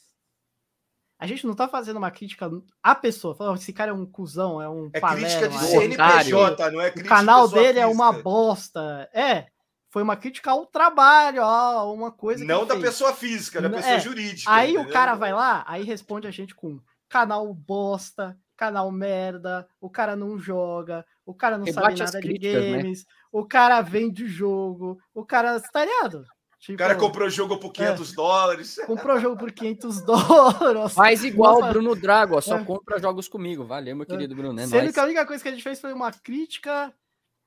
A 1.17 1.25
gente 1.25 1.47
não 1.47 1.55
tá 1.55 1.67
fazendo 1.67 1.97
uma 1.97 2.11
crítica 2.11 2.47
à 2.83 2.93
pessoa, 2.93 3.33
falando, 3.33 3.57
esse 3.57 3.73
cara 3.73 3.89
é 3.89 3.93
um 3.93 4.05
cuzão, 4.05 4.61
é 4.61 4.69
um 4.69 4.87
É 4.93 5.01
crítica 5.01 5.49
de 5.49 5.57
CNPJ, 5.57 6.71
não 6.71 6.79
é 6.79 6.91
crítica 6.91 7.15
O 7.15 7.17
canal 7.17 7.47
dele 7.47 7.65
física. 7.69 7.81
é 7.81 7.87
uma 7.87 8.11
bosta. 8.13 9.09
É, 9.11 9.47
foi 9.89 10.03
uma 10.03 10.15
crítica 10.15 10.51
ao 10.51 10.67
trabalho, 10.67 11.41
a 11.41 11.91
uma 11.91 12.11
coisa 12.11 12.45
Não 12.45 12.67
da 12.67 12.75
fez. 12.75 12.85
pessoa 12.85 13.11
física, 13.13 13.59
da 13.59 13.69
pessoa 13.71 13.95
é. 13.95 13.99
jurídica. 13.99 14.51
Aí 14.51 14.73
entendeu? 14.73 14.91
o 14.91 14.93
cara 14.93 15.15
vai 15.15 15.33
lá, 15.33 15.65
aí 15.67 15.83
responde 15.83 16.27
a 16.27 16.31
gente 16.31 16.53
com 16.53 16.79
canal 17.09 17.51
bosta, 17.51 18.37
canal 18.55 18.91
merda, 18.91 19.67
o 19.81 19.89
cara 19.89 20.15
não 20.15 20.37
joga, 20.37 21.03
o 21.25 21.33
cara 21.33 21.57
não 21.57 21.65
sabe 21.65 21.97
nada 21.97 22.21
de 22.21 22.33
né? 22.33 22.37
games, 22.37 22.99
né? 22.99 23.11
o 23.31 23.43
cara 23.43 23.81
vende 23.81 24.27
jogo, 24.27 24.99
o 25.15 25.25
cara, 25.25 25.59
tá 25.59 25.83
ligado? 25.83 26.23
Tipo, 26.59 26.73
o 26.73 26.77
cara 26.77 26.95
comprou 26.95 27.27
o 27.27 27.31
jogo 27.31 27.57
por 27.57 27.71
500 27.71 28.11
é, 28.11 28.15
dólares. 28.15 28.75
Comprou 28.87 29.17
o 29.17 29.19
jogo 29.19 29.37
por 29.37 29.51
500 29.51 30.01
dólares. 30.01 30.93
Faz 30.95 31.23
igual 31.23 31.61
o 31.61 31.69
Bruno 31.69 31.95
Drago, 31.95 32.35
ó, 32.35 32.41
só 32.41 32.57
é. 32.57 32.63
compra 32.63 32.99
jogos 32.99 33.27
comigo. 33.27 33.63
Valeu, 33.63 33.95
meu 33.95 34.03
é. 34.03 34.05
querido 34.07 34.35
Bruno. 34.35 34.59
É 34.59 34.65
Sendo 34.65 34.81
nóis. 34.81 34.93
que 34.93 34.99
a 34.99 35.03
única 35.03 35.25
coisa 35.25 35.43
que 35.43 35.49
a 35.49 35.51
gente 35.51 35.63
fez 35.63 35.79
foi 35.79 35.93
uma 35.93 36.11
crítica 36.11 36.93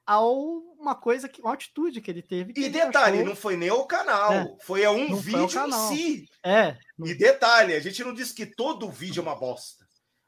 a 0.07 0.21
uma 0.21 0.95
coisa, 0.95 1.29
que, 1.29 1.41
uma 1.41 1.53
atitude 1.53 2.01
que 2.01 2.11
ele 2.11 2.23
teve. 2.23 2.53
Que 2.53 2.63
e 2.63 2.69
detalhe, 2.69 3.19
achou... 3.19 3.29
não 3.29 3.37
foi 3.37 3.57
nem 3.57 3.71
o 3.71 3.85
canal, 3.85 4.33
é. 4.33 4.57
foi 4.63 4.85
a 4.85 4.91
um 4.91 5.11
não 5.11 5.17
vídeo 5.17 5.67
em 5.67 5.73
si. 5.73 6.25
É. 6.45 6.77
E 7.05 7.15
detalhe, 7.15 7.75
a 7.75 7.81
gente 7.81 8.03
não 8.03 8.15
disse 8.15 8.35
que 8.35 8.47
todo 8.47 8.91
vídeo 8.91 9.21
é 9.21 9.23
uma 9.23 9.37
bosta. 9.37 9.85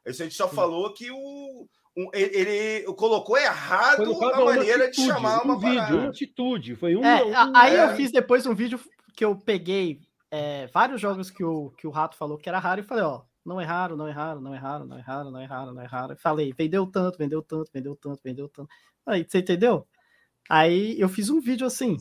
Isso 0.07 0.23
a 0.23 0.25
gente 0.25 0.37
só 0.37 0.49
Sim. 0.49 0.57
falou 0.57 0.93
que 0.93 1.11
o 1.11 1.69
um, 1.97 2.09
ele, 2.15 2.37
ele, 2.37 2.85
colocou 2.95 3.37
errado 3.37 4.03
a 4.03 4.45
maneira 4.45 4.87
atitude, 4.87 5.07
de 5.09 5.13
chamar 5.13 5.43
uma 5.43 5.55
um 5.55 5.59
vídeo, 5.59 5.99
uma 5.99 6.09
atitude. 6.09 6.77
Foi 6.77 6.97
um. 6.97 7.05
É, 7.05 7.23
um 7.23 7.57
aí 7.57 7.77
é. 7.77 7.85
eu 7.85 7.97
fiz 7.97 8.11
depois 8.11 8.47
um 8.47 8.55
vídeo 8.55 8.81
que 9.15 9.25
eu 9.25 9.37
peguei 9.37 10.01
é, 10.31 10.67
vários 10.69 11.01
jogos 11.01 11.31
que 11.31 11.45
o, 11.45 11.71
que 11.73 11.87
o 11.87 11.91
Rato 11.91 12.17
falou 12.17 12.39
que 12.39 12.49
era 12.49 12.59
raro 12.59 12.81
e 12.81 12.85
falei, 12.85 13.05
ó, 13.05 13.23
não 13.45 13.61
erraram, 13.61 13.97
não 13.97 14.09
erraram, 14.09 14.41
não 14.41 14.55
erraram, 14.55 14.87
não 14.87 14.99
erraram, 14.99 15.31
não 15.31 15.43
erraram, 15.43 15.75
não 15.75 15.83
erraram. 15.83 16.17
Falei, 16.17 16.53
vendeu 16.57 16.87
tanto, 16.87 17.19
vendeu 17.19 17.43
tanto, 17.43 17.71
vendeu 17.73 17.95
tanto, 17.95 18.21
vendeu 18.25 18.49
tanto. 18.49 18.71
Aí, 19.05 19.27
você 19.29 19.39
entendeu? 19.39 19.87
Aí 20.49 20.99
eu 20.99 21.09
fiz 21.09 21.29
um 21.29 21.41
vídeo 21.41 21.67
assim. 21.67 21.99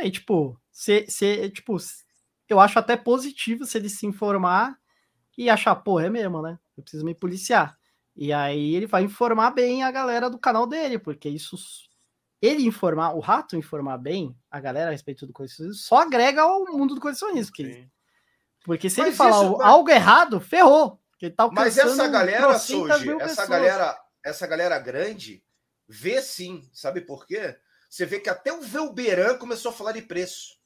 Aí, 0.00 0.10
tipo, 0.10 0.60
se, 0.72 1.06
se, 1.08 1.48
tipo, 1.50 1.76
eu 2.48 2.58
acho 2.58 2.78
até 2.78 2.96
positivo 2.96 3.64
se 3.64 3.78
ele 3.78 3.88
se 3.88 4.06
informar 4.06 4.76
e 5.36 5.48
achar, 5.48 5.76
pô, 5.76 6.00
é 6.00 6.10
mesmo, 6.10 6.42
né? 6.42 6.58
Eu 6.76 6.82
preciso 6.82 7.04
me 7.04 7.14
policiar. 7.14 7.77
E 8.20 8.32
aí 8.32 8.74
ele 8.74 8.86
vai 8.86 9.04
informar 9.04 9.52
bem 9.52 9.84
a 9.84 9.92
galera 9.92 10.28
do 10.28 10.40
canal 10.40 10.66
dele, 10.66 10.98
porque 10.98 11.28
isso 11.28 11.56
ele 12.42 12.66
informar, 12.66 13.14
o 13.14 13.20
rato 13.20 13.56
informar 13.56 13.96
bem 13.96 14.36
a 14.50 14.58
galera 14.58 14.88
a 14.88 14.90
respeito 14.90 15.24
do 15.24 15.32
colecionismo, 15.32 15.80
só 15.80 15.98
agrega 15.98 16.42
ao 16.42 16.64
mundo 16.64 16.96
do 16.96 17.00
colecionismo. 17.00 17.52
Porque, 17.54 17.88
porque 18.64 18.90
se 18.90 18.98
mas 18.98 19.08
ele 19.08 19.16
falar 19.16 19.44
isso, 19.44 19.62
algo 19.62 19.88
errado, 19.88 20.40
ferrou. 20.40 21.00
Tá 21.36 21.48
mas 21.52 21.78
essa 21.78 22.08
galera, 22.08 22.58
Soji, 22.58 23.08
essa 23.20 23.46
galera, 23.46 24.00
essa 24.24 24.46
galera 24.48 24.78
grande, 24.80 25.44
vê 25.88 26.20
sim. 26.20 26.68
Sabe 26.72 27.00
por 27.00 27.24
quê? 27.24 27.56
Você 27.88 28.04
vê 28.04 28.18
que 28.18 28.28
até 28.28 28.52
o 28.52 28.62
Velberan 28.62 29.38
começou 29.38 29.70
a 29.70 29.74
falar 29.74 29.92
de 29.92 30.02
preço. 30.02 30.57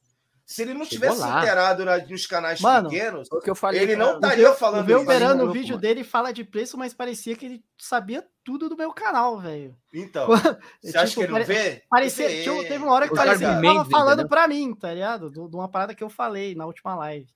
Se 0.52 0.62
ele 0.62 0.74
não 0.74 0.84
tivesse 0.84 1.16
se 1.16 1.26
inteirado 1.26 1.84
na, 1.84 1.96
nos 1.98 2.26
canais 2.26 2.60
Mano, 2.60 2.90
pequenos, 2.90 3.26
o 3.32 3.40
que 3.40 3.48
eu 3.48 3.54
falei, 3.54 3.80
ele 3.80 3.96
não 3.96 4.16
estaria 4.16 4.52
falando 4.52 4.88
isso. 4.88 4.98
O 5.00 5.04
Verano, 5.06 5.46
no 5.46 5.52
vídeo 5.52 5.78
dele, 5.78 6.04
fala 6.04 6.30
de 6.30 6.44
preço, 6.44 6.76
mas 6.76 6.92
parecia 6.92 7.34
que 7.34 7.46
ele 7.46 7.64
sabia 7.78 8.22
tudo 8.44 8.68
do 8.68 8.76
meu 8.76 8.92
canal, 8.92 9.38
velho. 9.38 9.74
Então, 9.94 10.28
você 10.28 10.58
tipo, 10.88 10.98
acha 10.98 11.14
que 11.14 11.20
ele 11.22 11.32
não 11.32 11.44
vê? 11.44 11.82
Parecia, 11.88 12.28
vê. 12.28 12.42
Tipo, 12.42 12.62
teve 12.62 12.84
uma 12.84 12.92
hora 12.92 13.08
que 13.08 13.14
parecia 13.14 13.48
que 13.48 13.54
ele 13.54 13.62
tava 13.66 13.88
falando 13.88 14.20
entendeu? 14.20 14.28
pra 14.28 14.46
mim, 14.46 14.74
tá 14.74 14.92
ligado? 14.92 15.30
De 15.30 15.56
uma 15.56 15.70
parada 15.70 15.94
que 15.94 16.04
eu 16.04 16.10
falei 16.10 16.54
na 16.54 16.66
última 16.66 16.94
live. 16.96 17.26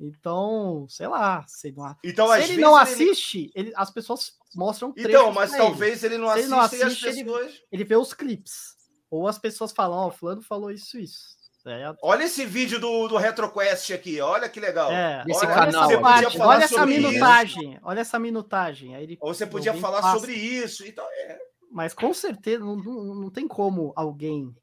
Então, 0.00 0.86
sei 0.88 1.06
lá, 1.06 1.44
se, 1.46 1.70
não, 1.70 1.94
então, 2.02 2.28
se 2.28 2.52
ele 2.52 2.62
não 2.62 2.74
assiste, 2.74 3.52
ele... 3.54 3.68
Ele, 3.68 3.72
as 3.76 3.90
pessoas 3.90 4.32
mostram 4.54 4.92
Então, 4.96 5.32
mas 5.32 5.52
talvez 5.52 6.02
ele, 6.02 6.14
ele 6.14 6.22
não 6.22 6.30
assista 6.30 6.46
ele 6.46 6.50
não 6.50 6.60
assiste, 6.60 7.04
pessoas... 7.04 7.16
ele, 7.16 7.60
ele 7.70 7.84
vê 7.84 7.96
os 7.96 8.12
clipes. 8.12 8.74
Ou 9.10 9.28
as 9.28 9.38
pessoas 9.38 9.70
falam, 9.70 9.98
ó, 9.98 10.08
oh, 10.08 10.10
fulano 10.10 10.42
falou 10.42 10.70
isso, 10.70 10.98
isso. 10.98 11.43
É. 11.66 11.94
Olha 12.02 12.24
esse 12.24 12.44
vídeo 12.44 12.78
do, 12.78 13.08
do 13.08 13.16
RetroQuest 13.16 13.92
aqui, 13.92 14.20
olha 14.20 14.48
que 14.48 14.60
legal. 14.60 14.92
É, 14.92 15.24
esse 15.26 15.44
olha, 15.46 15.54
canal. 15.54 15.90
Essa 15.90 16.00
parte, 16.00 16.38
olha 16.38 16.64
essa 16.64 16.86
minutagem, 16.86 17.72
isso. 17.72 17.80
olha 17.82 18.00
essa 18.00 18.18
minutagem. 18.18 18.94
Aí 18.94 19.02
ele, 19.04 19.18
Ou 19.20 19.32
você 19.32 19.46
podia 19.46 19.72
falar 19.74 20.02
passa. 20.02 20.18
sobre 20.18 20.34
isso. 20.34 20.86
Então, 20.86 21.04
é. 21.04 21.38
Mas 21.70 21.94
com 21.94 22.12
certeza 22.12 22.62
não, 22.62 22.76
não, 22.76 23.14
não 23.14 23.30
tem 23.30 23.48
como 23.48 23.92
alguém 23.96 24.54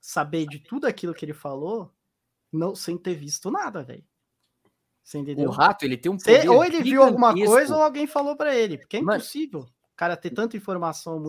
saber 0.00 0.46
de 0.46 0.58
tudo 0.58 0.86
aquilo 0.86 1.12
que 1.12 1.24
ele 1.24 1.34
falou 1.34 1.92
não 2.50 2.74
sem 2.74 2.96
ter 2.96 3.14
visto 3.14 3.50
nada, 3.50 3.82
velho. 3.82 4.04
O 5.46 5.50
rato, 5.50 5.84
ele 5.84 5.96
tem 5.96 6.10
um 6.10 6.16
poder 6.16 6.48
Ou 6.48 6.64
ele 6.64 6.82
viu 6.82 7.02
alguma 7.02 7.34
coisa 7.34 7.74
ou 7.74 7.82
alguém 7.82 8.06
falou 8.06 8.36
para 8.36 8.54
ele, 8.54 8.78
porque 8.78 8.96
é 8.96 9.00
impossível. 9.00 9.60
Mano, 9.60 9.72
cara 9.96 10.16
ter 10.16 10.30
tanta 10.30 10.56
informação 10.56 11.22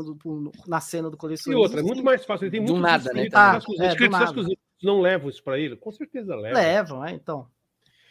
na 0.65 0.79
cena 0.79 1.09
do 1.09 1.17
colecionismo. 1.17 1.61
E 1.61 1.65
outra, 1.65 1.81
é 1.81 1.83
muito 1.83 2.03
mais 2.03 2.23
fácil. 2.23 2.45
Ele 2.45 2.51
tem 2.51 2.61
muito 2.61 2.75
do 2.75 2.79
nada, 2.79 3.11
né? 3.11 3.27
Ah, 3.33 3.59
é, 3.79 3.95
do 3.95 4.09
nada 4.09 4.33
não 4.85 5.01
levam 5.01 5.29
isso 5.29 5.43
para 5.43 5.59
ele? 5.59 5.75
Com 5.75 5.91
certeza 5.91 6.35
levam. 6.35 6.61
Levam, 6.61 7.05
é, 7.05 7.11
então. 7.11 7.47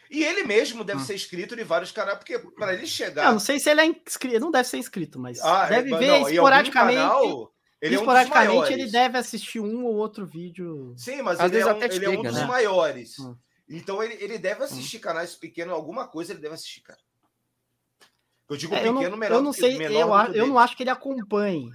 E 0.09 0.25
ele 0.25 0.43
mesmo 0.43 0.83
deve 0.83 0.99
hum. 0.99 1.05
ser 1.05 1.15
inscrito 1.15 1.57
em 1.57 1.63
vários 1.63 1.91
canais, 1.91 2.17
porque 2.17 2.37
para 2.37 2.73
ele 2.73 2.85
chegar. 2.85 3.27
Eu 3.27 3.31
não 3.31 3.39
sei 3.39 3.59
se 3.59 3.69
ele 3.69 3.79
é 3.79 3.85
inscrito, 3.85 4.39
não 4.39 4.51
deve 4.51 4.67
ser 4.67 4.77
inscrito, 4.77 5.17
mas 5.17 5.39
ah, 5.41 5.67
é, 5.67 5.69
deve 5.81 5.93
é, 5.93 5.97
ver 5.97 6.07
não, 6.07 6.29
esporadicamente. 6.29 6.97
Canal, 6.97 7.53
ele 7.81 7.95
esporadicamente 7.95 8.55
é 8.55 8.59
um 8.59 8.65
ele 8.67 8.91
deve 8.91 9.17
assistir 9.17 9.61
um 9.61 9.85
ou 9.85 9.95
outro 9.95 10.25
vídeo. 10.25 10.93
Sim, 10.97 11.21
mas 11.21 11.39
Às 11.39 11.49
ele, 11.49 11.61
é 11.61 11.73
um, 11.73 11.81
ele 11.81 12.05
é 12.05 12.09
um 12.09 12.21
dos 12.23 12.35
né? 12.35 12.45
maiores. 12.45 13.17
Hum. 13.19 13.35
Então 13.69 14.03
ele, 14.03 14.21
ele 14.21 14.37
deve 14.37 14.63
assistir 14.63 14.97
hum. 14.97 15.01
canais 15.01 15.33
pequenos, 15.33 15.73
alguma 15.73 16.05
coisa 16.05 16.33
ele 16.33 16.41
deve 16.41 16.55
assistir, 16.55 16.81
cara. 16.81 16.99
Eu 18.49 18.57
digo 18.57 18.75
é, 18.75 18.79
pequeno, 18.79 19.01
eu 19.01 19.09
não, 19.11 19.17
menor. 19.17 19.35
Eu 19.35 19.41
não 19.41 19.53
sei, 19.53 19.77
eu, 19.77 20.09
eu 20.33 20.45
não 20.45 20.59
acho 20.59 20.75
que 20.75 20.83
ele 20.83 20.89
acompanhe. 20.89 21.71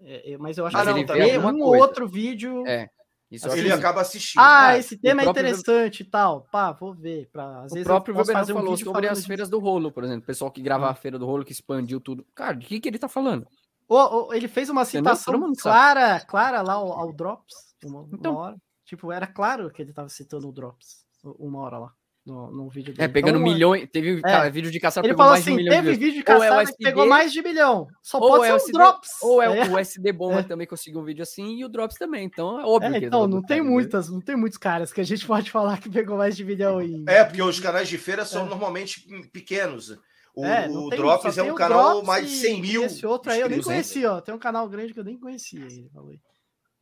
É, 0.00 0.36
mas 0.38 0.58
eu 0.58 0.66
acho 0.66 0.76
mas 0.76 0.92
que 0.92 0.98
ele 0.98 1.04
vê 1.04 1.38
um 1.38 1.62
ou 1.62 1.76
outro 1.76 2.08
vídeo. 2.08 2.66
É. 2.66 2.90
Isso 3.30 3.48
ele 3.48 3.72
assim, 3.72 3.80
acaba 3.80 4.00
assistindo. 4.00 4.40
Ah, 4.40 4.68
ah 4.68 4.78
esse 4.78 4.96
tema 4.96 5.22
é 5.22 5.26
interessante 5.26 6.00
e 6.00 6.04
tal. 6.04 6.42
Pá, 6.50 6.72
vou 6.72 6.94
ver. 6.94 7.28
Pra, 7.32 7.62
às 7.62 7.72
o 7.72 7.74
vezes 7.74 7.86
próprio 7.86 8.14
Weber 8.14 8.32
fazer 8.32 8.52
um 8.52 8.56
falou 8.56 8.76
sobre 8.76 9.08
as 9.08 9.26
feiras 9.26 9.48
do 9.48 9.58
rolo, 9.58 9.90
por 9.90 10.04
exemplo. 10.04 10.22
O 10.22 10.26
pessoal 10.26 10.50
que 10.50 10.62
grava 10.62 10.86
hum. 10.86 10.90
a 10.90 10.94
feira 10.94 11.18
do 11.18 11.26
rolo, 11.26 11.44
que 11.44 11.52
expandiu 11.52 12.00
tudo. 12.00 12.24
Cara, 12.34 12.54
de 12.54 12.66
que, 12.66 12.80
que 12.80 12.88
ele 12.88 12.98
tá 12.98 13.08
falando? 13.08 13.46
Oh, 13.88 14.28
oh, 14.28 14.34
ele 14.34 14.48
fez 14.48 14.68
uma 14.68 14.84
citação 14.84 15.52
clara, 15.58 16.20
clara 16.20 16.62
lá 16.62 16.74
ao, 16.74 16.92
ao 16.92 17.12
Drops. 17.12 17.54
Uma, 17.84 18.08
então, 18.12 18.32
uma 18.32 18.40
hora. 18.40 18.56
Tipo, 18.84 19.10
era 19.10 19.26
claro 19.26 19.70
que 19.70 19.82
ele 19.82 19.92
tava 19.92 20.08
citando 20.08 20.48
o 20.48 20.52
Drops. 20.52 21.04
Uma 21.24 21.60
hora 21.60 21.78
lá 21.78 21.92
no, 22.26 22.50
no 22.50 22.68
vídeo 22.68 22.90
é, 22.90 22.94
dele. 22.94 23.04
É, 23.04 23.08
pegando 23.08 23.38
então, 23.38 23.52
milhões. 23.52 23.88
Teve 23.90 24.20
é. 24.24 24.50
vídeo 24.50 24.70
de 24.70 24.80
caçada 24.80 25.06
Ele 25.06 25.16
falou 25.16 25.34
assim: 25.34 25.52
um 25.52 25.68
teve 25.68 25.92
de 25.92 25.98
vídeo 25.98 26.14
de 26.14 26.22
caçada 26.24 26.60
é 26.60 26.62
SD, 26.64 26.76
que 26.76 26.84
pegou 26.84 27.06
mais 27.06 27.32
de 27.32 27.40
milhão. 27.40 27.86
Só 28.02 28.18
pode 28.18 28.44
ser 28.44 28.50
é 28.50 28.54
o 28.54 28.72
Drops. 28.72 29.10
Ou 29.22 29.42
é, 29.42 29.58
é. 29.58 29.68
o 29.68 29.78
SD 29.78 30.12
Bomba 30.12 30.42
também 30.42 30.66
conseguiu 30.66 31.00
um 31.00 31.04
vídeo 31.04 31.22
assim 31.22 31.58
e 31.58 31.64
o 31.64 31.68
Drops 31.68 31.96
também. 31.96 32.24
Então 32.24 32.60
é 32.60 32.64
óbvio 32.64 32.96
é, 32.96 33.00
que 33.00 33.06
Então, 33.06 33.28
não 33.28 33.40
tem 33.40 33.62
muitas, 33.62 34.10
não 34.10 34.20
tem 34.20 34.36
muitos 34.36 34.58
caras 34.58 34.92
que 34.92 35.00
a 35.00 35.04
gente 35.04 35.24
pode 35.26 35.50
falar 35.50 35.80
que 35.80 35.88
pegou 35.88 36.18
mais 36.18 36.36
de 36.36 36.44
milhão 36.44 36.82
em. 36.82 37.04
É, 37.06 37.24
porque 37.24 37.40
os 37.40 37.60
canais 37.60 37.88
de 37.88 37.96
feira 37.96 38.24
são 38.24 38.46
normalmente 38.46 39.06
pequenos. 39.32 39.96
O, 40.34 40.44
é, 40.44 40.68
o 40.68 40.90
tem, 40.90 40.98
Drops 40.98 41.38
é 41.38 41.42
um 41.42 41.54
canal 41.54 41.92
Drops 41.92 42.06
mais 42.06 42.28
de 42.28 42.36
100 42.36 42.60
mil. 42.60 42.84
Esse 42.84 43.06
outro 43.06 43.32
aí 43.32 43.40
eu 43.40 43.48
nem 43.48 43.62
conhecia, 43.62 44.12
ó. 44.12 44.20
Tem 44.20 44.34
um 44.34 44.38
canal 44.38 44.68
grande 44.68 44.92
que 44.92 45.00
eu 45.00 45.04
nem 45.04 45.18
conhecia. 45.18 45.60
Ele 45.60 45.88
falou. 45.94 46.12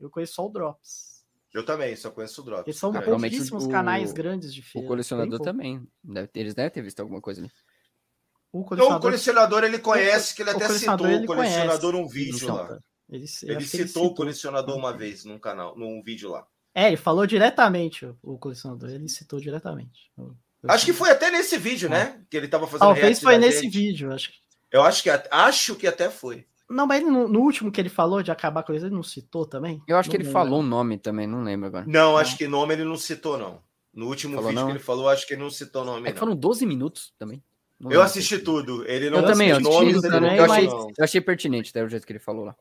Eu 0.01 0.11
conheço 0.11 0.35
só 0.35 0.47
o 0.47 0.51
Drops. 0.51 1.14
Eu 1.55 1.65
também, 1.65 1.95
só 1.95 2.11
conheço 2.11 2.43
o 2.43 2.45
Drops. 2.45 2.67
Eles 2.67 2.77
são 2.77 2.93
cara. 2.93 3.05
pouquíssimos 3.05 3.65
o, 3.65 3.69
canais 3.69 4.11
grandes 4.13 4.53
de 4.53 4.61
feira. 4.61 4.85
O 4.85 4.89
colecionador 4.89 5.39
também. 5.39 5.87
Deve, 6.03 6.29
eles 6.35 6.53
devem 6.53 6.71
ter 6.73 6.83
visto 6.83 6.99
alguma 6.99 7.21
coisa 7.21 7.41
ali. 7.41 7.51
O 8.53 8.65
colecionador, 8.65 8.87
então, 8.87 8.99
o 8.99 9.01
colecionador 9.01 9.65
ele 9.65 9.79
conhece, 9.79 10.35
que 10.35 10.43
ele 10.43 10.51
até 10.51 10.69
citou 10.69 10.95
o 10.95 11.27
colecionador 11.27 11.93
num 11.93 12.09
vídeo 12.09 12.53
lá. 12.53 12.81
Ele, 13.09 13.19
ele 13.19 13.27
citou, 13.29 13.55
ele 13.55 13.65
citou 13.65 14.07
o 14.07 14.15
colecionador 14.15 14.77
uma 14.77 14.93
vez 14.93 15.25
num 15.25 15.39
canal, 15.39 15.79
num 15.79 16.03
vídeo 16.03 16.29
lá. 16.29 16.45
É, 16.75 16.89
ele 16.89 16.97
falou 16.97 17.25
diretamente 17.25 18.05
o 18.21 18.37
colecionador, 18.37 18.91
ele 18.91 19.09
citou 19.09 19.39
diretamente. 19.39 20.11
Acho 20.67 20.87
que 20.87 20.93
foi 20.93 21.11
até 21.11 21.31
nesse 21.31 21.57
vídeo, 21.57 21.89
né? 21.89 22.21
Que 22.29 22.37
ele 22.37 22.49
tava 22.49 22.67
fazendo 22.67 22.89
Talvez 22.89 23.21
foi 23.21 23.39
nesse 23.39 23.63
gente. 23.63 23.79
vídeo, 23.79 24.13
acho. 24.13 24.33
Eu 24.73 24.83
acho 24.83 25.05
que 25.05 25.11
acho 25.11 25.77
que 25.77 25.87
até 25.87 26.11
foi. 26.11 26.47
Não, 26.75 26.87
mas 26.87 27.03
no, 27.03 27.29
no, 27.29 27.41
último 27.41 27.71
que 27.71 27.81
ele 27.81 27.89
falou 27.89 28.23
de 28.23 28.31
acabar 28.31 28.63
com 28.65 28.73
ele, 28.73 28.85
ele 28.85 28.95
não 28.95 29.03
citou 29.03 29.47
também? 29.47 29.81
Eu 29.87 29.97
acho 29.97 30.09
não 30.09 30.17
que 30.17 30.23
ele 30.23 30.31
falou 30.31 30.61
um 30.61 30.63
nome 30.63 30.99
também, 30.99 31.27
não 31.27 31.43
lembro 31.43 31.69
agora. 31.69 31.85
Não, 31.87 32.13
não, 32.13 32.19
acho 32.19 32.37
que 32.37 32.49
nome 32.49 32.75
ele 32.75 32.85
não 32.85 32.97
citou, 32.97 33.39
não. 33.39 33.61
No 33.95 34.09
último 34.09 34.35
falou 34.35 34.49
vídeo 34.49 34.61
não? 34.61 34.67
que 34.67 34.73
ele 34.73 34.85
falou, 34.85 35.09
acho 35.09 35.27
que 35.27 35.35
ele 35.35 35.43
não 35.43 35.51
citou 35.51 35.85
nome. 35.85 36.09
É 36.09 36.13
que 36.13 36.19
foram 36.19 36.35
12 36.35 36.67
minutos 36.67 37.15
também. 37.17 37.41
eu 37.89 38.03
assisti 38.03 38.39
tudo. 38.39 38.85
Ele 38.89 39.09
não 39.09 39.21
eu 39.21 39.27
também, 39.27 39.51
eu, 39.51 39.61
nomes, 39.61 40.03
também, 40.03 40.37
eu, 40.37 40.45
achei, 40.45 40.67
eu 40.67 41.05
achei 41.05 41.21
pertinente 41.21 41.71
até 41.71 41.85
o 41.85 41.89
jeito 41.89 42.05
que 42.05 42.13
ele 42.13 42.19
falou 42.19 42.45
lá. 42.45 42.57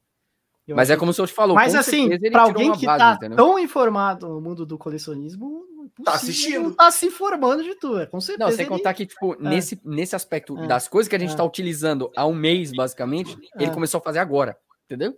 Eu 0.68 0.76
mas 0.76 0.90
é 0.90 0.96
como 0.96 1.12
o 1.12 1.14
senhor 1.14 1.28
te 1.28 1.34
falou. 1.34 1.56
Mas 1.56 1.76
assim, 1.76 2.08
para 2.32 2.44
alguém 2.44 2.72
que 2.72 2.86
base, 2.86 3.00
tá 3.00 3.16
entendeu? 3.16 3.36
tão 3.36 3.60
informado 3.60 4.30
no 4.30 4.40
mundo 4.40 4.66
do 4.66 4.78
colecionismo, 4.78 5.66
tá 6.04 6.14
assistindo. 6.14 6.74
Tá 6.76 6.92
se 6.92 7.06
informando 7.08 7.64
de 7.64 7.76
tudo, 7.76 8.02
é, 8.02 8.06
com 8.06 8.20
certeza. 8.22 8.50
Não, 8.50 8.56
sem 8.56 8.66
ele... 8.66 8.70
contar 8.70 8.94
que, 8.94 9.06
tipo, 9.06 9.34
é. 9.34 9.38
nesse, 9.40 9.80
nesse 9.84 10.16
aspecto 10.16 10.58
é. 10.58 10.68
das 10.68 10.88
coisas 10.88 11.10
que 11.10 11.16
a 11.16 11.20
gente 11.20 11.34
é. 11.34 11.38
tá 11.38 11.44
utilizando 11.44 12.12
há 12.16 12.26
um 12.26 12.36
mês, 12.36 12.72
basicamente, 12.72 13.38
ele 13.56 13.72
é. 13.72 13.74
começou 13.74 14.00
a 14.00 14.02
fazer 14.02 14.20
agora, 14.20 14.58
entendeu? 14.86 15.18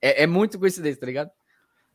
É, 0.00 0.24
é 0.24 0.26
muito 0.26 0.58
coincidência, 0.58 1.00
tá 1.00 1.06
ligado? 1.06 1.30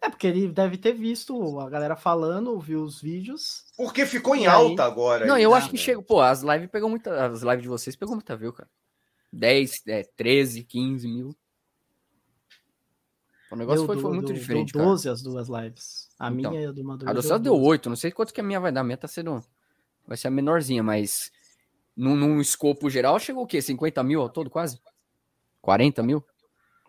É, 0.01 0.09
porque 0.09 0.27
ele 0.27 0.47
deve 0.49 0.77
ter 0.77 0.93
visto 0.93 1.59
a 1.59 1.69
galera 1.69 1.95
falando, 1.95 2.59
viu 2.59 2.83
os 2.83 3.01
vídeos. 3.01 3.65
Porque 3.75 4.05
ficou 4.05 4.35
em 4.35 4.45
alta 4.45 4.83
aí... 4.83 4.91
agora. 4.91 5.25
Não, 5.25 5.35
aí, 5.35 5.43
eu 5.43 5.53
acho 5.53 5.69
que 5.69 5.77
chegou. 5.77 6.03
Pô, 6.03 6.21
as 6.21 6.41
lives 6.41 6.69
pegou 6.69 6.89
muita. 6.89 7.25
As 7.25 7.41
lives 7.41 7.63
de 7.63 7.67
vocês 7.67 7.95
pegou 7.95 8.13
muita 8.13 8.35
view, 8.35 8.53
cara. 8.53 8.69
10, 9.33 9.81
é, 9.87 10.03
13, 10.15 10.63
15 10.63 11.07
mil. 11.07 11.35
O 13.51 13.55
negócio 13.55 13.85
foi, 13.85 13.99
foi, 13.99 14.13
muito 14.13 14.33
diferente. 14.33 14.73
Deu 14.73 14.83
12 14.83 15.03
cara. 15.03 15.13
as 15.13 15.21
duas 15.21 15.47
lives. 15.47 16.04
A 16.17 16.31
então, 16.31 16.51
minha 16.51 16.63
e 16.63 16.65
a 16.67 16.71
do 16.71 16.83
Maduro. 16.83 17.09
A 17.09 17.13
do 17.13 17.21
céu 17.21 17.37
deu 17.37 17.59
8. 17.59 17.89
Não 17.89 17.95
sei 17.95 18.11
quanto 18.11 18.33
que 18.33 18.41
a 18.41 18.43
minha 18.43 18.59
vai 18.59 18.71
dar. 18.71 18.81
A 18.81 18.83
minha 18.83 18.97
tá 18.97 19.07
sendo. 19.07 19.43
Vai 20.07 20.17
ser 20.17 20.27
a 20.27 20.31
menorzinha, 20.31 20.83
mas. 20.83 21.31
Num, 21.95 22.15
num 22.15 22.41
escopo 22.41 22.89
geral, 22.89 23.17
chegou 23.19 23.43
o 23.43 23.47
quê? 23.47 23.61
50 23.61 24.03
mil 24.03 24.21
ao 24.21 24.29
todo, 24.29 24.49
quase? 24.49 24.81
40 25.61 26.03
mil? 26.03 26.25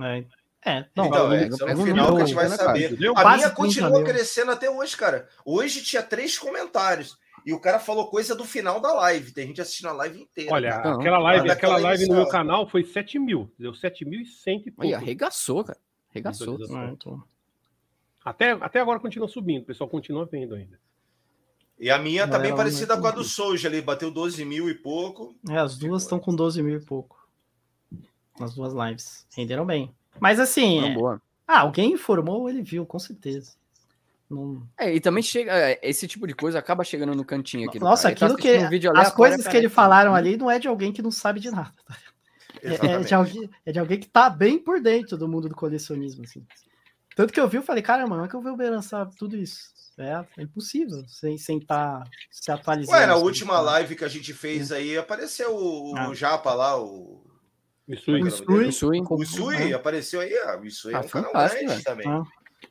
É. 0.02 0.24
É, 0.64 0.84
não, 0.96 1.06
então, 1.06 1.32
é, 1.32 1.48
no, 1.48 1.56
no 1.76 1.84
final 1.84 2.16
que 2.16 2.22
a 2.22 2.26
gente 2.26 2.34
vai 2.34 2.48
né, 2.48 2.56
saber. 2.56 2.98
A 3.14 3.36
minha 3.36 3.50
continua 3.50 4.02
crescendo 4.02 4.50
até 4.50 4.68
hoje, 4.68 4.96
cara. 4.96 5.28
Hoje 5.44 5.80
tinha 5.84 6.02
três 6.02 6.36
comentários. 6.36 7.16
E 7.46 7.52
o 7.52 7.60
cara 7.60 7.78
falou 7.78 8.08
coisa 8.08 8.34
do 8.34 8.44
final 8.44 8.80
da 8.80 8.92
live. 8.92 9.32
Tem 9.32 9.46
gente 9.46 9.60
assistindo 9.60 9.90
a 9.90 9.92
live 9.92 10.22
inteira. 10.22 10.52
Olha, 10.52 10.82
não, 10.82 10.98
aquela 10.98 11.18
live, 11.18 11.48
aquela 11.48 11.76
live 11.76 12.08
no 12.08 12.16
meu 12.16 12.26
canal 12.26 12.68
foi 12.68 12.82
7 12.82 13.16
mil. 13.20 13.48
Deu 13.56 13.70
7.100 13.70 14.62
e 14.66 14.70
pouco. 14.72 14.82
Aí, 14.82 14.92
arregaçou, 14.92 15.62
cara. 15.62 15.78
Arregaçou. 16.10 16.58
então. 16.92 17.22
Até, 18.26 18.50
até 18.50 18.80
agora 18.80 18.98
continua 18.98 19.28
subindo. 19.28 19.62
O 19.62 19.66
pessoal 19.66 19.88
continua 19.88 20.26
vendo 20.26 20.56
ainda. 20.56 20.76
E 21.78 21.88
a 21.88 21.96
minha 21.96 22.26
tá 22.26 22.40
bem 22.40 22.50
é 22.50 22.56
parecida 22.56 23.00
com 23.00 23.06
a 23.06 23.12
do 23.12 23.22
Souja 23.22 23.68
ali. 23.68 23.80
Bateu 23.80 24.10
12 24.10 24.44
mil 24.44 24.68
e 24.68 24.74
pouco. 24.74 25.32
É, 25.48 25.56
as 25.58 25.78
duas 25.78 26.02
estão 26.02 26.18
com 26.18 26.34
12 26.34 26.60
mil 26.60 26.76
e 26.76 26.84
pouco. 26.84 27.16
As 28.40 28.52
duas 28.52 28.72
lives. 28.72 29.24
Renderam 29.32 29.64
bem. 29.64 29.94
Mas 30.18 30.40
assim. 30.40 30.80
É... 30.80 30.96
Ah, 31.46 31.60
alguém 31.60 31.92
informou, 31.92 32.50
ele 32.50 32.62
viu, 32.62 32.84
com 32.84 32.98
certeza. 32.98 33.52
Não... 34.28 34.66
É, 34.76 34.92
e 34.92 35.00
também 35.00 35.22
chega. 35.22 35.52
É, 35.52 35.78
esse 35.80 36.08
tipo 36.08 36.26
de 36.26 36.34
coisa 36.34 36.58
acaba 36.58 36.82
chegando 36.82 37.14
no 37.14 37.24
cantinho 37.24 37.68
aqui. 37.68 37.78
Nossa, 37.78 38.08
tá 38.08 38.08
aquilo 38.08 38.36
tá 38.36 38.42
que. 38.42 38.88
Um 38.88 38.96
as 38.96 39.14
coisas 39.14 39.46
que 39.46 39.56
ele 39.56 39.68
falaram 39.68 40.16
ali 40.16 40.36
não 40.36 40.50
é 40.50 40.58
de 40.58 40.66
alguém 40.66 40.92
que 40.92 41.00
não 41.00 41.12
sabe 41.12 41.38
de 41.38 41.52
nada. 41.52 41.72
Tá? 41.86 41.96
É, 42.60 42.94
é, 42.94 42.98
de 43.00 43.14
alguém, 43.14 43.50
é 43.64 43.70
de 43.70 43.78
alguém 43.78 44.00
que 44.00 44.08
tá 44.08 44.28
bem 44.28 44.58
por 44.58 44.80
dentro 44.80 45.16
do 45.16 45.28
mundo 45.28 45.48
do 45.48 45.54
colecionismo, 45.54 46.24
assim. 46.24 46.44
Tanto 47.16 47.32
que 47.32 47.40
eu 47.40 47.48
vi, 47.48 47.56
eu 47.56 47.62
falei, 47.62 47.82
cara, 47.82 48.06
mano, 48.06 48.16
como 48.16 48.26
é 48.26 48.28
que 48.28 48.36
eu 48.36 48.42
vi 48.42 48.50
o 48.50 48.56
Beran 48.56 48.82
sabe 48.82 49.16
tudo 49.16 49.34
isso? 49.38 49.74
É, 49.98 50.22
é 50.36 50.42
impossível, 50.42 51.02
sem 51.08 51.38
sem 51.38 51.56
estar 51.56 52.04
tá 52.04 52.10
se 52.30 52.52
atualizando. 52.52 52.98
Ué, 52.98 53.06
na 53.06 53.16
última 53.16 53.54
tá? 53.54 53.60
live 53.60 53.96
que 53.96 54.04
a 54.04 54.08
gente 54.08 54.34
fez 54.34 54.70
aí, 54.70 54.98
apareceu 54.98 55.56
o, 55.56 55.96
ah. 55.96 56.10
o 56.10 56.14
Japa 56.14 56.52
lá, 56.52 56.78
o 56.78 57.24
Isui. 57.88 58.22
O 58.22 58.26
Isui, 58.26 58.68
Isui, 58.68 59.00
o 59.08 59.22
Isui 59.22 59.72
apareceu 59.72 60.20
aí. 60.20 60.36
Ah, 60.40 60.58
o 60.60 60.66
Isui 60.66 60.94
ah, 60.94 60.98
é 60.98 61.00
um 61.00 61.08
canal 61.08 61.32
grande 61.32 61.82
também. 61.82 62.06
Ah. 62.06 62.22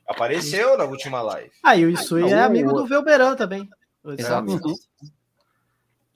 Apareceu 0.08 0.78
na 0.78 0.84
última 0.84 1.24
live. 1.24 1.52
Ah, 1.64 1.76
e 1.76 1.84
o 1.84 1.90
Isui 1.90 2.32
ah, 2.32 2.38
é 2.38 2.44
amigo 2.44 2.72
do 2.72 2.86
Velberan 2.86 3.36
também. 3.36 3.68
Exato. 4.06 4.62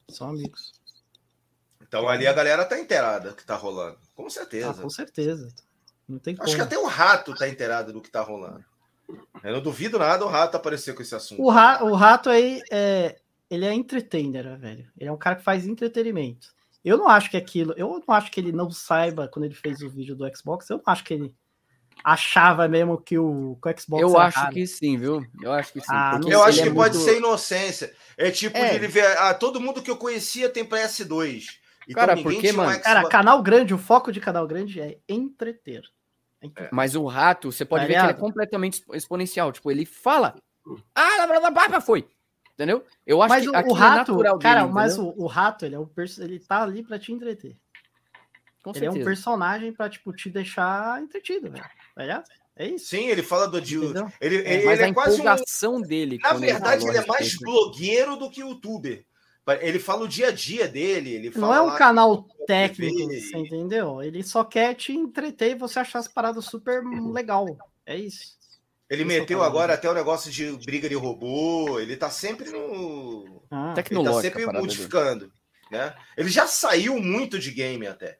São 0.07 0.29
amigos. 0.29 0.71
Então 1.81 2.07
ali 2.07 2.27
a 2.27 2.33
galera 2.33 2.63
tá 2.63 2.79
inteirada 2.79 3.31
do 3.31 3.35
que 3.35 3.43
tá 3.43 3.55
rolando. 3.55 3.97
Com 4.13 4.29
certeza. 4.29 4.69
Ah, 4.69 4.73
com 4.75 4.89
certeza. 4.91 5.51
Não 6.09 6.17
tem 6.19 6.33
Acho 6.33 6.43
como. 6.43 6.55
que 6.55 6.61
até 6.61 6.77
o 6.77 6.87
rato 6.87 7.35
tá 7.35 7.47
inteirado 7.47 7.93
do 7.93 8.01
que 8.01 8.09
tá 8.09 8.21
rolando. 8.21 8.65
Eu 9.43 9.53
não 9.53 9.61
duvido 9.61 9.99
nada 9.99 10.25
o 10.25 10.27
rato 10.27 10.57
aparecer 10.57 10.95
com 10.95 11.01
esse 11.01 11.15
assunto. 11.15 11.41
O, 11.41 11.49
ra 11.49 11.83
o 11.83 11.93
rato 11.93 12.29
aí 12.29 12.61
é. 12.71 13.17
Ele 13.49 13.65
é 13.65 13.73
entertainer, 13.73 14.57
velho. 14.59 14.87
Ele 14.95 15.09
é 15.09 15.11
um 15.11 15.17
cara 15.17 15.35
que 15.35 15.43
faz 15.43 15.65
entretenimento. 15.65 16.53
Eu 16.85 16.97
não 16.97 17.07
acho 17.07 17.29
que 17.31 17.37
aquilo. 17.37 17.73
Eu 17.75 18.03
não 18.07 18.13
acho 18.13 18.31
que 18.31 18.39
ele 18.39 18.51
não 18.51 18.69
saiba 18.69 19.27
quando 19.27 19.45
ele 19.45 19.55
fez 19.55 19.81
o 19.81 19.89
vídeo 19.89 20.15
do 20.15 20.29
Xbox. 20.35 20.69
Eu 20.69 20.77
não 20.77 20.83
acho 20.85 21.03
que 21.03 21.13
ele 21.13 21.35
achava 22.03 22.67
mesmo 22.67 22.97
que 22.99 23.17
o, 23.17 23.57
que 23.61 23.69
o 23.69 23.79
Xbox. 23.79 24.01
Eu 24.01 24.19
acho 24.19 24.49
que 24.49 24.67
sim, 24.67 24.97
viu? 24.97 25.25
Eu 25.41 25.51
acho 25.51 25.73
que 25.73 25.79
sim. 25.79 25.87
Ah, 25.89 26.19
eu 26.27 26.43
acho 26.43 26.61
que 26.61 26.69
é 26.69 26.73
pode 26.73 26.97
muito... 26.97 27.09
ser 27.09 27.17
inocência. 27.17 27.93
É 28.17 28.29
tipo 28.29 28.57
é. 28.57 28.75
ele 28.75 28.87
ver. 28.87 29.17
Ah, 29.17 29.33
todo 29.33 29.59
mundo 29.59 29.81
que 29.81 29.89
eu 29.89 29.97
conhecia 29.97 30.47
tem 30.47 30.63
PS2. 30.63 31.45
Então, 31.87 32.05
cara, 32.05 32.21
porque, 32.21 32.51
mano. 32.51 32.77
Um 32.77 32.81
cara, 32.81 33.09
canal 33.09 33.41
grande, 33.41 33.73
o 33.73 33.77
foco 33.79 34.11
de 34.11 34.19
canal 34.19 34.45
grande 34.45 34.79
é 34.79 34.99
entreter. 35.09 35.83
É. 36.41 36.69
Mas 36.71 36.95
o 36.95 37.05
rato, 37.05 37.51
você 37.51 37.65
pode 37.65 37.85
ver 37.85 37.93
que 37.93 37.99
ele 37.99 38.11
é 38.11 38.13
completamente 38.13 38.83
exponencial. 38.93 39.51
Tipo, 39.51 39.71
ele 39.71 39.85
fala. 39.85 40.35
Ah, 40.95 41.27
blá, 41.27 41.49
blá, 41.49 41.67
blá, 41.67 41.81
foi. 41.81 42.07
Entendeu? 42.53 42.83
Eu 43.05 43.21
acho 43.21 43.29
mas 43.29 43.43
que 43.43 43.49
o, 43.49 43.53
o 43.53 43.55
é 43.55 43.73
rato, 43.73 44.21
é 44.21 44.39
cara, 44.39 44.61
dele, 44.61 44.73
mas 44.73 44.97
o, 44.97 45.13
o, 45.15 45.27
rato, 45.27 45.65
ele 45.65 45.75
é 45.75 45.79
um 45.79 45.89
ele 46.19 46.39
tá 46.39 46.61
ali 46.61 46.83
para 46.83 46.99
te 46.99 47.13
entreter. 47.13 47.57
Com 48.61 48.71
ele 48.71 48.79
certeza. 48.79 48.99
é 48.99 49.01
um 49.01 49.05
personagem 49.05 49.71
para 49.71 49.89
tipo 49.89 50.11
te 50.11 50.29
deixar 50.29 51.01
entretido, 51.01 51.49
velho. 51.49 51.63
Tá 51.95 52.23
é 52.57 52.67
isso. 52.67 52.87
Sim, 52.87 53.07
ele 53.07 53.23
fala 53.23 53.47
do 53.47 53.63
Jill. 53.63 53.93
Ele, 54.19 54.37
é, 54.41 54.55
ele, 54.55 54.65
mas 54.65 54.79
ele 54.79 54.83
a 54.83 54.87
é 54.89 54.93
quase 54.93 55.21
um... 55.67 55.81
dele. 55.81 56.19
Na 56.21 56.33
verdade, 56.33 56.83
ele, 56.83 56.91
ele 56.91 56.97
é 56.97 57.07
mais 57.07 57.37
blogueiro 57.37 58.17
do 58.17 58.29
que 58.29 58.41
youtuber. 58.41 59.05
Ele 59.61 59.79
fala 59.79 60.03
o 60.03 60.07
dia 60.07 60.27
a 60.27 60.31
dia 60.31 60.67
dele. 60.67 61.11
Ele 61.11 61.31
não 61.35 61.53
é 61.53 61.61
um 61.61 61.75
canal 61.75 62.27
técnico, 62.45 63.07
você 63.07 63.37
entendeu? 63.37 64.01
Ele 64.01 64.21
só 64.21 64.43
quer 64.43 64.75
te 64.75 64.91
entreter 64.93 65.51
e 65.51 65.55
você 65.55 65.79
achar 65.79 65.99
as 65.99 66.07
paradas 66.07 66.45
super 66.45 66.83
legal. 66.83 67.45
É 67.85 67.95
isso. 67.95 68.37
Ele 68.89 69.05
meteu 69.05 69.43
agora 69.43 69.75
até 69.75 69.89
o 69.89 69.93
negócio 69.93 70.31
de 70.31 70.51
briga 70.65 70.89
de 70.89 70.95
robô. 70.95 71.79
Ele 71.79 71.95
tá 71.95 72.09
sempre 72.09 72.49
no. 72.49 73.43
Ah, 73.49 73.73
Tecnológico. 73.73 74.25
Ele 74.25 74.31
tá 74.31 74.39
sempre 74.39 74.59
modificando. 74.59 75.31
Né? 75.71 75.93
Ele 76.17 76.29
já 76.29 76.47
saiu 76.47 76.99
muito 76.99 77.37
de 77.37 77.51
game 77.51 77.85
até. 77.85 78.17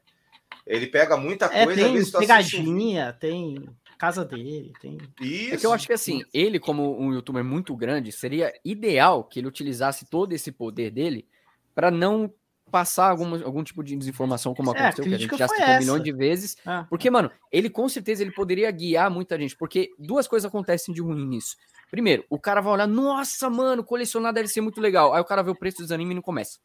Ele 0.64 0.86
pega 0.86 1.16
muita 1.16 1.46
é, 1.46 1.64
coisa. 1.64 1.82
Tem 1.82 2.20
pegadinha, 2.20 3.12
tem 3.12 3.68
casa 4.00 4.24
dele, 4.24 4.72
tem. 4.80 4.96
Isso. 5.20 5.54
É 5.54 5.56
que 5.58 5.66
eu 5.66 5.74
acho 5.74 5.86
que 5.86 5.92
assim, 5.92 6.24
ele, 6.32 6.58
como 6.58 6.98
um 6.98 7.12
youtuber 7.12 7.44
muito 7.44 7.76
grande, 7.76 8.10
seria 8.10 8.50
ideal 8.64 9.22
que 9.22 9.38
ele 9.38 9.46
utilizasse 9.46 10.06
todo 10.06 10.32
esse 10.32 10.50
poder 10.50 10.90
dele 10.90 11.28
para 11.74 11.90
não 11.90 12.32
passar 12.70 13.10
algum, 13.10 13.34
algum 13.44 13.62
tipo 13.62 13.84
de 13.84 13.94
desinformação, 13.94 14.54
como 14.54 14.74
é, 14.74 14.78
aconteceu, 14.78 15.04
que 15.04 15.14
a 15.14 15.18
gente 15.18 15.36
já 15.36 15.46
citou 15.46 15.66
um 15.66 15.78
milhão 15.80 15.98
de 15.98 16.12
vezes. 16.12 16.56
Ah. 16.64 16.86
Porque, 16.88 17.10
mano, 17.10 17.30
ele 17.52 17.68
com 17.68 17.86
certeza 17.90 18.22
ele 18.22 18.32
poderia 18.32 18.70
guiar 18.70 19.10
muita 19.10 19.38
gente, 19.38 19.54
porque 19.54 19.90
duas 19.98 20.26
coisas 20.26 20.48
acontecem 20.48 20.94
de 20.94 21.02
ruim 21.02 21.26
nisso. 21.26 21.56
Primeiro, 21.90 22.24
o 22.30 22.38
cara 22.38 22.62
vai 22.62 22.72
olhar, 22.72 22.86
nossa, 22.86 23.50
mano, 23.50 23.84
colecionar 23.84 24.32
deve 24.32 24.48
ser 24.48 24.62
muito 24.62 24.80
legal. 24.80 25.12
Aí 25.12 25.20
o 25.20 25.24
cara 25.26 25.42
vê 25.42 25.50
o 25.50 25.54
preço 25.54 25.82
dos 25.82 25.92
animes 25.92 26.12
e 26.12 26.14
não 26.14 26.22
começa. 26.22 26.58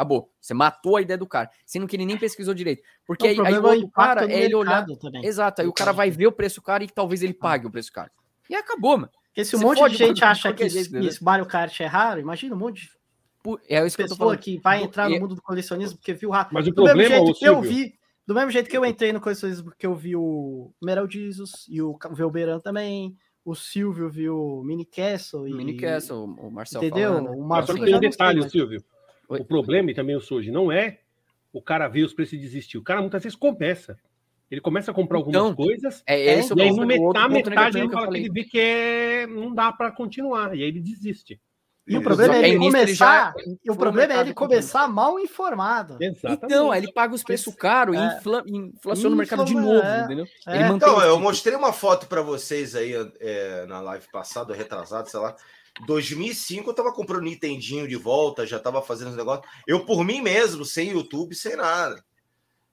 Acabou. 0.00 0.30
Você 0.40 0.54
matou 0.54 0.96
a 0.96 1.02
ideia 1.02 1.18
do 1.18 1.26
cara, 1.26 1.50
sendo 1.66 1.86
que 1.86 1.94
ele 1.94 2.06
nem 2.06 2.16
pesquisou 2.16 2.54
direito. 2.54 2.82
Porque 3.06 3.34
não, 3.34 3.44
aí, 3.44 3.52
aí 3.52 3.60
o 3.60 3.64
outro 3.64 3.90
cara 3.90 4.24
é 4.24 4.44
ele 4.44 4.54
olhar. 4.54 4.86
Também. 4.86 5.24
Exato, 5.26 5.60
aí 5.60 5.68
o 5.68 5.74
cara 5.74 5.92
vai 5.92 6.10
ver 6.10 6.26
o 6.26 6.32
preço 6.32 6.62
caro 6.62 6.82
e 6.82 6.88
talvez 6.88 7.22
ele 7.22 7.34
pague 7.34 7.66
o 7.66 7.70
preço 7.70 7.92
caro. 7.92 8.10
E 8.48 8.54
acabou, 8.54 8.96
mano. 8.96 9.10
Porque 9.26 9.44
se 9.44 9.56
um 9.56 9.60
monte 9.60 9.90
de 9.90 9.96
gente 9.96 10.24
acha 10.24 10.52
que, 10.54 10.66
jeito, 10.70 10.90
que 10.90 11.22
Mario 11.24 11.44
Kart 11.44 11.78
é 11.80 11.86
raro, 11.86 12.18
imagina 12.18 12.54
um 12.54 12.58
monte 12.58 12.82
de 12.82 13.00
é 13.68 13.86
isso 13.86 13.96
que 13.96 14.02
pessoa 14.02 14.36
que 14.36 14.58
vai 14.58 14.82
entrar 14.82 15.08
no 15.08 15.18
mundo 15.18 15.34
do 15.34 15.42
colecionismo 15.42 15.96
porque 15.98 16.14
viu 16.14 16.30
o 16.30 16.32
rato. 16.32 16.52
Mas 16.52 16.66
o 16.66 16.70
do 16.70 16.74
problema 16.74 16.96
mesmo 16.96 17.26
jeito 17.26 17.38
que 17.38 17.44
eu 17.46 17.60
vi, 17.60 17.94
do 18.26 18.34
mesmo 18.34 18.50
jeito 18.50 18.70
que 18.70 18.76
eu 18.76 18.84
entrei 18.84 19.12
no 19.12 19.20
colecionismo 19.20 19.64
porque 19.64 19.86
eu 19.86 19.94
vi 19.94 20.16
o 20.16 20.72
Meraldizus 20.82 21.66
e 21.68 21.80
o 21.80 21.98
Velberan 22.12 22.58
também, 22.58 23.16
o 23.44 23.54
Silvio 23.54 24.10
viu 24.10 24.36
o 24.36 24.64
Mini 24.64 24.84
Castle 24.84 25.48
e 25.48 25.54
Mini 25.54 25.76
Castle, 25.76 26.24
o 26.24 26.50
Marcelo 26.50 26.84
Entendeu? 26.84 27.14
Falando. 27.14 27.30
O 27.30 27.48
Marcelo 27.48 27.84
tem 27.84 27.94
um 27.94 28.00
detalhe, 28.00 28.40
mas... 28.40 28.52
Silvio. 28.52 28.84
O 29.38 29.44
problema 29.44 29.90
e 29.90 29.94
também 29.94 30.16
o 30.16 30.20
Soji 30.20 30.50
não 30.50 30.72
é 30.72 30.98
o 31.52 31.62
cara 31.62 31.88
ver 31.88 32.02
os 32.02 32.12
preços 32.12 32.34
e 32.34 32.38
desistir. 32.38 32.78
O 32.78 32.82
cara 32.82 33.00
muitas 33.00 33.22
vezes 33.22 33.36
começa. 33.36 33.96
Ele 34.50 34.60
começa 34.60 34.90
a 34.90 34.94
comprar 34.94 35.18
algumas 35.18 35.40
então, 35.40 35.54
coisas 35.54 36.02
é, 36.04 36.14
é, 36.14 36.40
e 36.40 36.62
aí 36.62 36.72
no 36.72 36.84
metade, 36.84 37.32
metade 37.32 37.78
ele 37.78 37.88
fala 37.88 38.10
que 38.10 38.16
ele 38.16 38.30
vê 38.30 38.42
que 38.42 38.58
é, 38.58 39.26
não 39.28 39.54
dá 39.54 39.70
para 39.70 39.92
continuar 39.92 40.56
e 40.56 40.62
aí 40.64 40.68
ele 40.68 40.80
desiste. 40.80 41.40
E 41.86 41.96
o 41.96 42.02
problema 42.02 42.36
é 42.36 42.48
ele 42.48 42.58
começar, 42.58 43.34
o 43.68 43.76
problema 43.76 44.12
é 44.12 44.20
ele 44.20 44.34
começar 44.34 44.86
mal 44.86 45.18
informado. 45.18 45.96
Exatamente. 46.00 46.44
Então, 46.44 46.74
ele 46.74 46.92
paga 46.92 47.14
os 47.14 47.22
preços 47.22 47.52
caros 47.54 47.96
é. 47.96 47.98
e 47.98 48.16
infla, 48.18 48.44
inflaciona 48.46 49.14
o 49.14 49.18
mercado 49.18 49.44
de 49.44 49.54
novo, 49.54 49.84
é. 49.84 50.04
entendeu? 50.04 50.26
É. 50.46 50.68
então, 50.68 51.00
eu 51.02 51.18
mostrei 51.18 51.56
uma 51.56 51.72
foto 51.72 52.06
para 52.06 52.22
vocês 52.22 52.76
aí 52.76 52.92
é, 53.18 53.66
na 53.66 53.80
live 53.80 54.06
passada, 54.12 54.54
retrasado, 54.54 55.08
sei 55.10 55.18
lá. 55.18 55.34
2005 55.86 56.68
eu 56.68 56.74
tava 56.74 56.92
comprando 56.92 57.22
Nintendinho 57.22 57.88
de 57.88 57.96
volta, 57.96 58.46
já 58.46 58.58
tava 58.58 58.82
fazendo 58.82 59.10
os 59.10 59.16
negócios. 59.16 59.46
Eu 59.66 59.84
por 59.84 60.04
mim 60.04 60.20
mesmo, 60.20 60.64
sem 60.64 60.90
YouTube, 60.90 61.34
sem 61.34 61.56
nada. 61.56 62.04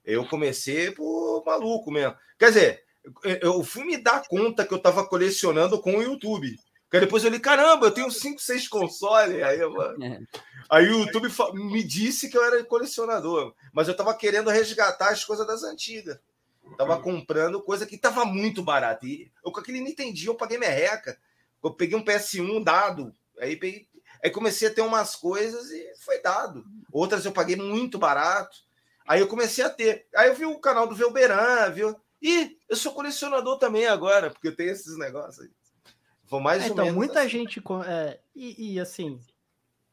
Eu 0.04 0.26
comecei 0.26 0.90
por 0.90 1.42
maluco 1.44 1.90
mesmo. 1.90 2.16
Quer 2.38 2.48
dizer, 2.48 2.84
eu 3.42 3.62
fui 3.62 3.84
me 3.84 3.96
dar 3.96 4.26
conta 4.26 4.66
que 4.66 4.72
eu 4.72 4.78
tava 4.78 5.06
colecionando 5.06 5.80
com 5.80 5.96
o 5.96 6.02
YouTube. 6.02 6.58
Porque 6.84 7.00
depois 7.00 7.22
eu 7.22 7.30
li, 7.30 7.38
caramba, 7.38 7.86
eu 7.86 7.90
tenho 7.90 8.10
5, 8.10 8.40
6 8.40 8.68
consoles. 8.68 9.42
Aí 9.42 9.60
eu, 9.60 9.82
é. 9.82 10.20
Aí 10.70 10.88
o 10.88 11.00
YouTube 11.00 11.28
me 11.54 11.82
disse 11.82 12.28
que 12.28 12.36
eu 12.36 12.44
era 12.44 12.62
colecionador, 12.64 13.54
mas 13.72 13.88
eu 13.88 13.96
tava 13.96 14.14
querendo 14.14 14.50
resgatar 14.50 15.10
as 15.10 15.24
coisas 15.24 15.46
das 15.46 15.62
antigas. 15.62 16.18
Tava 16.76 17.00
comprando 17.00 17.62
coisa 17.62 17.86
que 17.86 17.96
tava 17.96 18.24
muito 18.24 18.62
barata. 18.62 19.06
E 19.06 19.30
eu 19.44 19.50
com 19.50 19.60
aquele 19.60 19.80
Nintendo 19.80 20.18
eu 20.24 20.34
paguei 20.34 20.58
merreca. 20.58 21.18
Eu 21.62 21.72
peguei 21.74 21.96
um 21.96 22.04
PS1 22.04 22.62
dado, 22.62 23.12
aí 23.38 23.56
peguei, 23.56 23.88
aí 24.22 24.30
comecei 24.30 24.68
a 24.68 24.74
ter 24.74 24.82
umas 24.82 25.16
coisas 25.16 25.70
e 25.70 25.94
foi 26.04 26.20
dado. 26.22 26.64
Outras 26.92 27.24
eu 27.24 27.32
paguei 27.32 27.56
muito 27.56 27.98
barato. 27.98 28.56
Aí 29.06 29.20
eu 29.20 29.26
comecei 29.26 29.64
a 29.64 29.70
ter. 29.70 30.06
Aí 30.14 30.28
eu 30.28 30.34
vi 30.34 30.44
o 30.44 30.60
canal 30.60 30.86
do 30.86 30.94
Velberan, 30.94 31.70
viu? 31.70 31.98
E 32.20 32.58
eu 32.68 32.76
sou 32.76 32.92
colecionador 32.92 33.58
também 33.58 33.86
agora, 33.86 34.30
porque 34.30 34.48
eu 34.48 34.56
tenho 34.56 34.70
esses 34.70 34.98
negócios 34.98 35.46
aí. 35.46 35.50
Vou 36.24 36.40
mais 36.40 36.64
é, 36.64 36.68
então, 36.68 36.92
muita 36.92 37.20
assim. 37.20 37.28
gente. 37.30 37.62
É, 37.86 38.20
e, 38.34 38.74
e, 38.74 38.80
assim, 38.80 39.18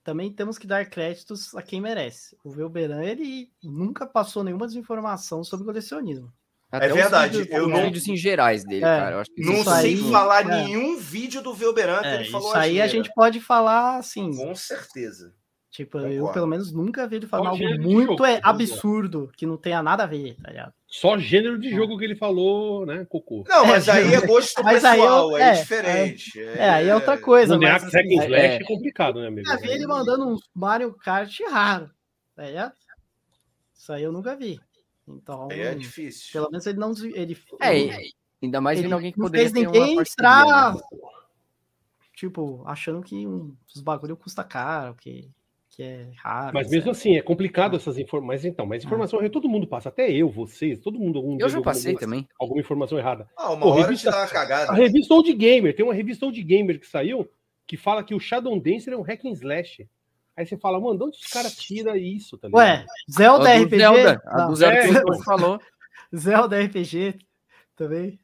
também 0.04 0.34
temos 0.34 0.58
que 0.58 0.68
dar 0.68 0.90
créditos 0.90 1.56
a 1.56 1.62
quem 1.62 1.80
merece. 1.80 2.38
O 2.44 2.52
Velberan, 2.52 3.04
ele 3.04 3.52
nunca 3.64 4.06
passou 4.06 4.44
nenhuma 4.44 4.68
desinformação 4.68 5.44
sobre 5.44 5.66
colecionismo. 5.66 6.32
Até 6.72 6.86
é 6.88 6.94
verdade. 6.94 7.38
Vídeos, 7.40 7.58
eu 7.58 7.68
não... 7.68 7.84
vídeos 7.84 8.08
em 8.08 8.18
gerais 8.18 8.64
dele, 8.64 8.84
é, 8.84 9.00
cara. 9.00 9.24
não 9.38 9.64
sei 9.64 9.94
aí, 9.94 10.12
falar 10.12 10.42
é. 10.42 10.64
nenhum 10.64 10.98
vídeo 10.98 11.42
do 11.42 11.54
Velberan 11.54 12.02
que 12.02 12.08
é, 12.08 12.16
ele 12.16 12.30
falou 12.30 12.50
Isso 12.50 12.58
aí 12.58 12.82
a 12.82 12.88
gente 12.88 13.12
pode 13.14 13.40
falar 13.40 13.98
assim. 13.98 14.36
Com 14.36 14.54
certeza. 14.56 15.34
Tipo, 15.76 15.98
Concordo. 15.98 16.16
eu 16.16 16.28
pelo 16.30 16.48
menos 16.48 16.72
nunca 16.72 17.06
vi 17.06 17.18
ele 17.18 17.28
falar 17.28 17.50
algo 17.50 17.82
muito 17.82 18.24
é, 18.24 18.40
absurdo, 18.42 19.30
que 19.36 19.46
não 19.46 19.58
tenha 19.58 19.84
nada 19.84 20.04
a 20.04 20.08
ver, 20.08 20.38
tá 20.42 20.50
ligado? 20.50 20.74
Só 20.88 21.18
gênero 21.18 21.60
de 21.60 21.70
jogo 21.70 21.98
que 21.98 22.06
ele 22.06 22.16
falou, 22.16 22.86
né, 22.86 23.06
Cocô? 23.10 23.44
Não, 23.46 23.66
mas 23.66 23.90
é, 23.90 23.92
aí 23.92 24.14
é 24.14 24.26
gosto 24.26 24.64
mas 24.64 24.82
pessoal, 24.82 25.36
aí 25.36 25.42
é, 25.42 25.48
é 25.50 25.52
diferente. 25.52 26.40
É, 26.40 26.58
é, 26.60 26.70
aí 26.70 26.88
é 26.88 26.96
outra 26.96 27.18
coisa. 27.18 27.60
Mas, 27.60 27.84
assim, 27.84 28.18
é, 28.34 28.56
é, 28.56 28.64
complicado, 28.64 29.20
né, 29.20 29.28
amigo? 29.28 29.52
Eu 29.52 29.60
vi 29.60 29.70
ele 29.70 29.86
mandando 29.86 30.26
um 30.26 30.38
Mario 30.54 30.94
Kart 30.94 31.38
raro, 31.52 31.92
tá 32.34 32.44
ligado? 32.44 32.74
Isso 33.78 33.92
aí 33.92 34.04
eu 34.04 34.14
nunca 34.14 34.34
vi. 34.34 34.58
Então, 35.08 35.48
é 35.52 35.76
difícil. 35.76 36.34
Pelo 36.34 36.50
menos 36.50 36.66
ele 36.66 36.80
não. 36.80 36.92
Ele, 36.92 37.38
é, 37.62 37.78
ele, 37.78 38.14
ainda 38.42 38.62
mais 38.62 38.80
vendo 38.80 38.94
alguém 38.94 39.12
que 39.12 39.20
poderia 39.20 39.50
fez 39.50 39.66
ninguém 39.66 40.00
entrar, 40.00 40.74
né? 40.74 40.82
tipo, 42.14 42.64
achando 42.66 43.02
que 43.04 43.28
um, 43.28 43.56
os 43.74 43.82
bagulho 43.82 44.18
custa 44.18 44.44
caro, 44.44 44.96
que 44.96 45.30
que 45.76 45.84
é 45.84 46.10
raro. 46.16 46.54
Mas 46.54 46.70
mesmo 46.70 46.92
assim, 46.92 47.18
é 47.18 47.22
complicado 47.22 47.76
essas 47.76 47.98
informações. 47.98 48.46
Então, 48.46 48.66
mas 48.66 48.84
informação 48.84 49.20
ah. 49.20 49.30
todo 49.30 49.50
mundo 49.50 49.68
passa, 49.68 49.90
até 49.90 50.10
eu, 50.10 50.30
vocês, 50.30 50.80
todo 50.80 50.98
mundo. 50.98 51.18
Algum 51.18 51.38
eu 51.38 51.50
já 51.50 51.62
passei 51.62 51.92
alguma, 51.92 52.00
também. 52.00 52.28
Alguma 52.40 52.62
informação 52.62 52.98
errada. 52.98 53.28
Ah, 53.36 53.52
uma 53.52 53.62
Pô, 53.62 53.72
hora 53.72 53.82
revista, 53.82 54.10
te 54.10 54.14
dá 54.14 54.22
uma 54.22 54.28
cagada. 54.28 54.72
A 54.72 54.76
revista 54.76 55.14
Old 55.14 55.34
Gamer, 55.34 55.76
tem 55.76 55.86
uma 55.86 55.94
revista 55.94 56.26
Old 56.26 56.42
Gamer 56.42 56.80
que 56.80 56.88
saiu 56.88 57.30
que 57.68 57.76
fala 57.76 58.04
que 58.04 58.16
o 58.16 58.20
Shadow 58.20 58.58
Dancer 58.60 58.94
é 58.94 58.98
um 58.98 59.02
hack 59.02 59.26
and 59.26 59.32
slash. 59.32 59.88
Aí 60.38 60.46
você 60.46 60.58
fala, 60.58 60.80
mano, 60.80 61.06
onde 61.06 61.18
os 61.18 61.28
caras 61.28 61.56
tiram 61.56 61.96
isso? 61.96 62.38
Tá 62.38 62.50
Ué, 62.52 62.86
Zelda 63.10 63.54
RPG? 63.54 63.78
Zelda, 63.78 64.22
a 64.26 64.48
do 64.48 64.56
Zelda 64.56 64.78
é, 64.78 64.88
que 64.88 65.24
falou. 65.24 65.60
Zelda 66.16 66.60
RPG 66.62 67.20
também. 67.76 68.20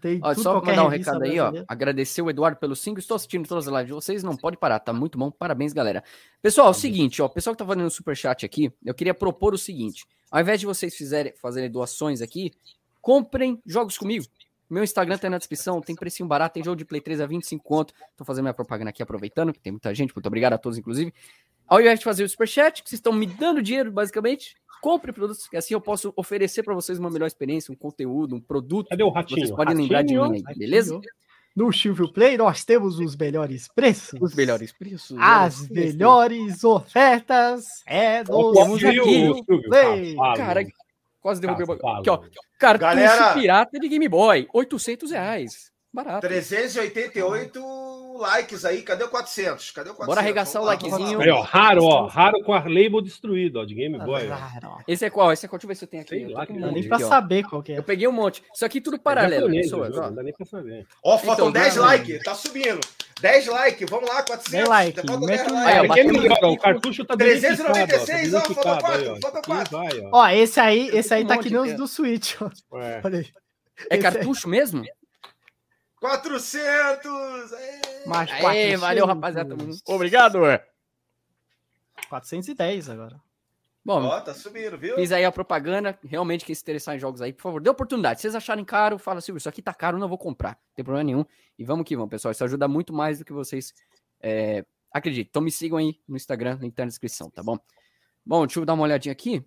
Tem 0.00 0.18
ó, 0.22 0.34
só 0.34 0.60
para 0.60 0.70
mandar 0.70 0.84
um 0.86 0.88
recado 0.88 1.22
aí, 1.24 1.38
ó. 1.38 1.52
Agradecer 1.68 2.22
o 2.22 2.30
Eduardo 2.30 2.58
pelo 2.58 2.74
5. 2.74 2.98
Estou 2.98 3.16
assistindo 3.16 3.46
todas 3.46 3.68
as 3.68 3.72
lives 3.72 3.86
de 3.88 3.92
vocês. 3.92 4.22
Não 4.22 4.34
pode 4.36 4.56
parar, 4.56 4.78
tá 4.78 4.94
muito 4.94 5.18
bom. 5.18 5.30
Parabéns, 5.30 5.74
galera. 5.74 6.02
Pessoal, 6.40 6.68
é 6.68 6.70
o 6.70 6.74
seguinte, 6.74 7.20
ó. 7.20 7.26
O 7.26 7.30
pessoal 7.30 7.54
que 7.54 7.58
tá 7.58 7.66
fazendo 7.66 7.86
o 7.86 7.90
superchat 7.90 8.46
aqui, 8.46 8.72
eu 8.82 8.94
queria 8.94 9.12
propor 9.12 9.52
o 9.52 9.58
seguinte: 9.58 10.06
ao 10.30 10.40
invés 10.40 10.60
de 10.60 10.66
vocês 10.66 10.94
fizerem, 10.94 11.34
fazerem 11.36 11.70
doações 11.70 12.22
aqui, 12.22 12.50
comprem 13.02 13.60
jogos 13.66 13.98
comigo. 13.98 14.24
Meu 14.70 14.82
Instagram 14.82 15.18
tá 15.18 15.26
aí 15.26 15.30
na 15.30 15.38
descrição, 15.38 15.80
tem 15.82 15.94
precinho 15.94 16.26
barato, 16.26 16.54
tem 16.54 16.64
jogo 16.64 16.76
de 16.76 16.86
Play 16.86 17.00
3 17.00 17.20
a 17.20 17.26
25 17.26 17.62
conto. 17.62 17.92
Tô 18.16 18.24
fazendo 18.24 18.44
minha 18.44 18.54
propaganda 18.54 18.88
aqui, 18.88 19.02
aproveitando, 19.02 19.52
que 19.52 19.60
tem 19.60 19.72
muita 19.72 19.94
gente. 19.94 20.14
Muito 20.14 20.26
obrigado 20.26 20.54
a 20.54 20.58
todos, 20.58 20.78
inclusive. 20.78 21.12
Ao 21.66 21.80
invés 21.80 21.98
de 21.98 22.04
fazer 22.04 22.24
o 22.24 22.28
superchat, 22.28 22.82
que 22.82 22.88
vocês 22.88 22.98
estão 22.98 23.12
me 23.12 23.26
dando 23.26 23.62
dinheiro, 23.62 23.90
basicamente, 23.90 24.54
compre 24.80 25.12
produtos, 25.12 25.48
que 25.48 25.56
assim 25.56 25.72
eu 25.72 25.80
posso 25.80 26.12
oferecer 26.14 26.62
para 26.62 26.74
vocês 26.74 26.98
uma 26.98 27.10
melhor 27.10 27.26
experiência, 27.26 27.72
um 27.72 27.76
conteúdo, 27.76 28.36
um 28.36 28.40
produto. 28.40 28.88
Cadê 28.88 29.02
o 29.02 29.08
ratinho? 29.08 29.40
Vocês 29.40 29.50
podem 29.50 29.74
ratinho, 29.74 29.82
lembrar 29.82 30.02
de 30.02 30.14
mim 30.14 30.44
aí, 30.46 30.54
beleza? 30.54 31.00
No 31.56 31.72
Silvio 31.72 32.12
Play 32.12 32.36
nós 32.36 32.64
temos 32.64 32.98
os 32.98 33.16
melhores 33.16 33.68
preços. 33.68 34.18
Os 34.20 34.34
melhores 34.34 34.72
preços. 34.72 35.16
As 35.18 35.68
melhores 35.68 36.64
ofertas 36.64 37.64
é 37.86 38.24
do 38.24 38.52
Silvio 38.76 39.62
Play. 39.68 40.16
Cara, 40.36 40.66
quase 41.20 41.40
derrubei 41.40 41.64
o 41.64 41.72
Aqui, 41.72 42.10
ó. 42.10 42.20
Cartucho 42.58 42.80
Galera... 42.80 43.34
pirata 43.34 43.78
de 43.78 43.88
Game 43.88 44.08
Boy, 44.08 44.48
800 44.52 45.12
reais. 45.12 45.72
Barato. 45.92 46.26
388 46.26 47.83
likes 48.18 48.64
aí. 48.64 48.82
Cadê 48.82 49.04
o 49.04 49.08
400? 49.08 49.70
Cadê 49.70 49.90
o 49.90 49.94
400? 49.94 50.06
Bora 50.06 50.20
arregaçar 50.20 50.62
o 50.62 50.64
likezinho. 50.64 51.20
Aí, 51.20 51.30
ó, 51.30 51.40
raro, 51.40 51.84
ó. 51.84 52.06
Raro 52.06 52.42
com 52.42 52.52
a 52.52 52.60
label 52.60 53.00
destruído, 53.00 53.60
ó, 53.60 53.64
de 53.64 53.74
Game 53.74 53.98
Boy. 53.98 54.28
Esse 54.86 55.04
é 55.04 55.10
qual? 55.10 55.32
Esse 55.32 55.46
é 55.46 55.48
qual? 55.48 55.58
Deixa 55.58 55.66
eu 55.66 55.68
ver 55.68 55.74
se 55.76 55.84
eu 55.84 55.88
tenho 55.88 56.02
aqui. 56.02 56.10
Sei 56.10 56.28
lá, 56.28 56.46
não 56.48 56.60
dá 56.60 56.72
nem 56.72 56.88
pra 56.88 56.98
saber 56.98 57.44
qual 57.44 57.62
que 57.62 57.72
é. 57.72 57.78
Eu 57.78 57.82
peguei 57.82 58.06
um 58.08 58.12
monte. 58.12 58.42
Isso 58.52 58.64
aqui 58.64 58.80
tudo 58.80 58.98
paralelo, 58.98 59.50
pessoas. 59.50 59.94
Não 59.94 60.14
dá 60.14 60.22
nem 60.22 60.32
pra 60.32 60.46
saber. 60.46 60.86
Ó, 61.02 61.18
faltam 61.18 61.48
então, 61.48 61.62
10 61.62 61.76
likes. 61.76 62.22
Tá 62.22 62.34
subindo. 62.34 62.80
10 63.20 63.46
likes. 63.46 63.90
Vamos 63.90 64.08
lá, 64.08 64.22
400. 64.22 64.50
10 64.50 64.68
like. 64.68 65.06
Faltam 65.06 65.26
10 65.26 65.46
likes. 65.52 66.38
o 66.42 66.56
cartucho 66.58 67.04
tá 67.04 67.16
396, 67.16 68.34
ó. 68.34 68.40
Falta 68.40 68.80
4. 68.80 69.20
Falta 69.20 69.42
4. 69.42 69.78
Ó, 70.12 70.28
esse 70.28 70.60
aí, 70.60 70.88
esse 70.92 71.14
aí 71.14 71.26
tá 71.26 71.34
aqui 71.34 71.50
nos 71.50 71.72
do 71.74 71.86
Switch, 71.86 72.34
ó. 72.40 72.50
Aí. 72.76 73.26
É 73.90 73.98
cartucho 73.98 74.48
mesmo? 74.48 74.84
400! 76.04 77.50
Mais 78.04 78.28
400. 78.28 78.44
Aê, 78.44 78.76
valeu, 78.76 79.06
rapaziada. 79.06 79.56
Obrigado. 79.86 80.38
410 82.10 82.90
agora. 82.90 83.18
Bom, 83.82 84.02
Ó, 84.02 84.20
tá 84.20 84.34
subindo, 84.34 84.76
viu? 84.76 84.96
Fiz 84.96 85.12
aí 85.12 85.24
a 85.24 85.32
propaganda. 85.32 85.98
Realmente, 86.04 86.44
quem 86.44 86.54
se 86.54 86.60
interessar 86.60 86.94
em 86.94 86.98
jogos 86.98 87.22
aí, 87.22 87.32
por 87.32 87.40
favor, 87.40 87.62
dê 87.62 87.70
oportunidade. 87.70 88.20
Se 88.20 88.22
vocês 88.22 88.34
acharem 88.34 88.66
caro, 88.66 88.98
fala, 88.98 89.22
Silvio, 89.22 89.38
isso 89.38 89.48
aqui 89.48 89.62
tá 89.62 89.72
caro, 89.72 89.98
não 89.98 90.06
vou 90.06 90.18
comprar. 90.18 90.50
Não 90.50 90.74
tem 90.74 90.84
problema 90.84 91.04
nenhum. 91.04 91.24
E 91.58 91.64
vamos 91.64 91.86
que 91.86 91.96
vamos, 91.96 92.10
pessoal. 92.10 92.32
Isso 92.32 92.44
ajuda 92.44 92.68
muito 92.68 92.92
mais 92.92 93.20
do 93.20 93.24
que 93.24 93.32
vocês 93.32 93.72
é, 94.20 94.62
acreditem. 94.92 95.28
Então 95.30 95.40
me 95.40 95.50
sigam 95.50 95.78
aí 95.78 95.98
no 96.06 96.16
Instagram, 96.16 96.58
link 96.60 96.74
tá 96.74 96.82
na 96.84 96.88
descrição, 96.88 97.30
tá 97.30 97.42
bom? 97.42 97.58
Bom, 98.26 98.46
deixa 98.46 98.60
eu 98.60 98.66
dar 98.66 98.74
uma 98.74 98.84
olhadinha 98.84 99.12
aqui 99.12 99.42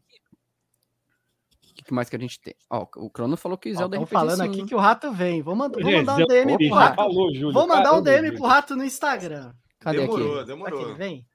que 1.83 1.93
mais 1.93 2.09
que 2.09 2.15
a 2.15 2.19
gente 2.19 2.39
tem? 2.39 2.55
Ó, 2.69 2.85
o 2.97 3.09
Crono 3.09 3.37
falou 3.37 3.57
que 3.57 3.73
Zelda 3.73 3.97
Ó, 3.97 4.03
RPG 4.03 4.13
falando 4.13 4.43
sim. 4.43 4.49
aqui 4.49 4.65
que 4.65 4.75
o 4.75 4.79
rato 4.79 5.11
vem. 5.11 5.41
Vou, 5.41 5.55
mand 5.55 5.71
vou 5.71 5.91
mandar 5.91 6.17
um 6.17 6.25
DM 6.25 6.57
pro 6.57 6.75
rato. 6.75 6.95
Falou, 6.95 7.33
Júlio, 7.33 7.53
vou 7.53 7.67
mandar 7.67 7.93
um 7.93 8.01
DM 8.01 8.31
pro 8.33 8.45
rato 8.45 8.75
no 8.75 8.83
Instagram. 8.83 9.53
Cadê 9.79 9.99
demorou, 9.99 10.37
aqui? 10.37 10.47
Demorou, 10.47 10.79
demorou. 10.79 10.95
vem? 10.95 11.25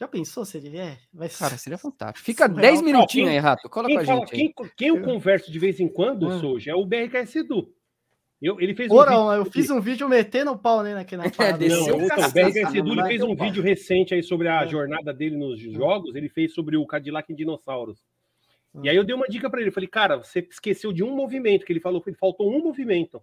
Já 0.00 0.08
pensou 0.08 0.46
se 0.46 0.56
ele 0.56 0.70
vier? 0.70 0.98
Vai. 1.12 1.28
Cara, 1.28 1.58
seria 1.58 1.76
fantástico. 1.76 2.24
Fica 2.24 2.48
10 2.48 2.80
minutinhos 2.80 3.28
aí, 3.28 3.38
Rato. 3.38 3.68
Cola 3.68 3.86
com 3.86 3.98
a 3.98 4.04
fala, 4.04 4.20
gente. 4.20 4.30
Quem, 4.30 4.54
quem, 4.74 4.88
eu 4.88 5.02
converso 5.02 5.52
de 5.52 5.58
vez 5.58 5.78
em 5.78 5.88
quando, 5.88 6.26
hum. 6.26 6.40
Soja, 6.40 6.70
é 6.70 6.74
o 6.74 6.86
BRKS 6.86 7.36
Edu. 7.36 7.70
Eu, 8.40 8.58
ele 8.58 8.74
fez 8.74 8.90
um 8.90 8.96
vídeo... 8.96 9.32
eu 9.34 9.44
fiz 9.44 9.68
um 9.68 9.78
vídeo 9.78 10.08
metendo 10.08 10.52
o 10.52 10.58
pau 10.58 10.82
nele 10.82 11.00
aqui 11.00 11.18
na 11.18 11.26
é, 11.28 11.30
parada. 11.30 11.62
É, 11.62 11.68
não, 11.68 11.82
então, 11.82 11.98
o 11.98 12.32
BRKS 12.32 12.74
Edu 12.74 12.92
ele 12.92 13.04
fez 13.04 13.22
um 13.22 13.34
vídeo 13.34 13.62
recente 13.62 14.14
aí 14.14 14.22
sobre 14.22 14.48
a 14.48 14.64
jornada 14.64 15.12
dele 15.12 15.36
nos 15.36 15.60
jogos. 15.60 16.14
Ele 16.14 16.30
fez 16.30 16.54
sobre 16.54 16.78
o 16.78 16.86
Cadillac 16.86 17.30
em 17.30 17.36
Dinossauros. 17.36 18.02
E 18.82 18.88
aí 18.88 18.94
eu 18.94 19.04
dei 19.04 19.14
uma 19.14 19.26
dica 19.26 19.50
para 19.50 19.60
ele, 19.60 19.70
falei, 19.70 19.88
cara, 19.88 20.16
você 20.16 20.46
esqueceu 20.48 20.92
de 20.92 21.02
um 21.02 21.14
movimento, 21.14 21.64
que 21.64 21.72
ele 21.72 21.80
falou 21.80 22.00
que 22.00 22.12
faltou 22.12 22.48
um 22.48 22.62
movimento, 22.62 23.20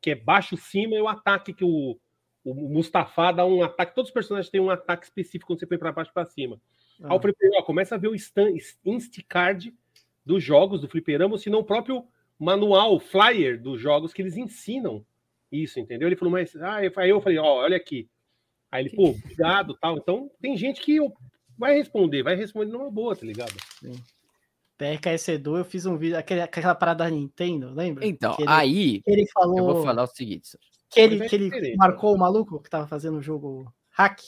que 0.00 0.10
é 0.10 0.14
baixo, 0.14 0.56
cima 0.56 0.94
e 0.94 1.00
o 1.00 1.08
ataque 1.08 1.52
que 1.52 1.64
o, 1.64 1.98
o 2.42 2.54
Mustafa 2.54 3.32
dá 3.32 3.44
um 3.44 3.62
ataque, 3.62 3.94
todos 3.94 4.08
os 4.08 4.14
personagens 4.14 4.50
têm 4.50 4.60
um 4.60 4.70
ataque 4.70 5.04
específico 5.04 5.48
quando 5.48 5.60
você 5.60 5.66
põe 5.66 5.76
para 5.76 5.92
baixo 5.92 6.12
para 6.12 6.24
cima. 6.24 6.58
Ah. 7.02 7.08
Aí 7.08 7.16
eu 7.16 7.20
falei, 7.20 7.34
ó, 7.58 7.62
começa 7.62 7.94
a 7.94 7.98
ver 7.98 8.08
o 8.08 8.14
insta 8.14 9.22
card 9.28 9.74
dos 10.24 10.42
jogos 10.42 10.80
do 10.80 10.88
fliperama, 10.88 11.36
se 11.36 11.50
não 11.50 11.60
o 11.60 11.64
próprio 11.64 12.06
manual, 12.38 12.98
flyer 12.98 13.60
dos 13.60 13.80
jogos 13.80 14.12
que 14.12 14.22
eles 14.22 14.36
ensinam 14.36 15.04
isso, 15.50 15.80
entendeu? 15.80 16.08
Ele 16.08 16.16
falou, 16.16 16.32
mas 16.32 16.54
ah, 16.56 16.76
aí 16.76 17.10
eu 17.10 17.20
falei, 17.20 17.38
ó, 17.38 17.62
olha 17.62 17.76
aqui. 17.76 18.08
Aí 18.70 18.84
ele, 18.84 18.94
pô, 18.94 19.14
cuidado, 19.14 19.76
tal. 19.80 19.96
Então 19.96 20.30
tem 20.40 20.56
gente 20.56 20.80
que 20.80 20.98
vai 21.56 21.74
responder, 21.74 22.22
vai 22.22 22.36
responder 22.36 22.72
numa 22.72 22.90
boa, 22.90 23.16
tá 23.16 23.24
ligado? 23.24 23.54
Sim. 23.80 23.94
PRKS 24.78 25.28
Edu, 25.28 25.58
eu 25.58 25.64
fiz 25.64 25.84
um 25.84 25.96
vídeo, 25.96 26.16
aquele, 26.16 26.40
aquela 26.40 26.74
parada 26.74 27.02
da 27.02 27.10
Nintendo, 27.10 27.72
lembra? 27.74 28.06
Então, 28.06 28.36
ele, 28.38 28.48
aí 28.48 29.02
ele 29.04 29.26
falou, 29.26 29.58
eu 29.58 29.64
vou 29.64 29.82
falar 29.82 30.04
o 30.04 30.06
seguinte. 30.06 30.56
Que 30.88 31.00
ele, 31.00 31.28
que 31.28 31.34
ele 31.34 31.76
marcou 31.76 32.14
o 32.14 32.18
maluco 32.18 32.62
que 32.62 32.70
tava 32.70 32.86
fazendo 32.86 33.18
o 33.18 33.22
jogo 33.22 33.70
hack. 33.90 34.20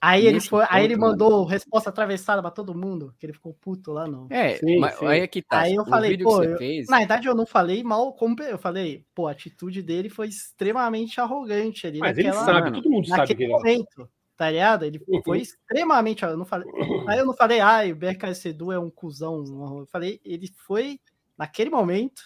Aí 0.00 0.26
ele, 0.26 0.40
foi, 0.40 0.64
aí 0.68 0.84
ele 0.84 0.96
mandou 0.96 1.44
resposta 1.44 1.90
atravessada 1.90 2.42
para 2.42 2.50
todo 2.50 2.74
mundo, 2.74 3.14
que 3.16 3.26
ele 3.26 3.32
ficou 3.32 3.54
puto 3.54 3.92
lá, 3.92 4.08
não. 4.08 4.26
É, 4.28 4.56
sim, 4.56 4.78
mas 4.78 4.98
sim. 4.98 5.06
aí 5.06 5.20
é 5.20 5.26
que 5.28 5.40
tá. 5.40 5.60
Aí 5.60 5.74
eu 5.74 5.84
falei, 5.84 6.18
pô, 6.18 6.42
eu, 6.42 6.56
fez... 6.56 6.88
na 6.88 6.98
verdade 6.98 7.28
eu 7.28 7.34
não 7.34 7.46
falei 7.46 7.84
mal, 7.84 8.12
como 8.14 8.42
eu 8.42 8.58
falei, 8.58 9.04
pô, 9.14 9.28
a 9.28 9.30
atitude 9.30 9.80
dele 9.80 10.08
foi 10.08 10.26
extremamente 10.26 11.20
arrogante 11.20 11.86
ali. 11.86 12.00
Mas 12.00 12.16
naquela, 12.16 12.36
ele 12.36 12.44
sabe, 12.44 12.72
todo 12.72 12.90
mundo 12.90 13.06
sabe 13.06 13.36
que 13.36 13.42
ele 13.44 13.52
momento 13.52 14.08
tá 14.36 14.50
ligado? 14.50 14.84
Ele 14.84 15.00
uhum. 15.06 15.22
foi 15.22 15.40
extremamente. 15.40 16.22
Eu 16.24 16.36
não 16.36 16.44
falei, 16.44 16.68
aí 17.08 17.18
eu 17.18 17.26
não 17.26 17.34
falei, 17.34 17.60
ah, 17.60 17.82
o 17.90 17.94
BRKS 17.94 18.46
Edu 18.46 18.72
é 18.72 18.78
um 18.78 18.90
cuzão. 18.90 19.44
Eu 19.80 19.86
falei, 19.86 20.20
ele 20.24 20.48
foi, 20.66 20.98
naquele 21.36 21.70
momento, 21.70 22.22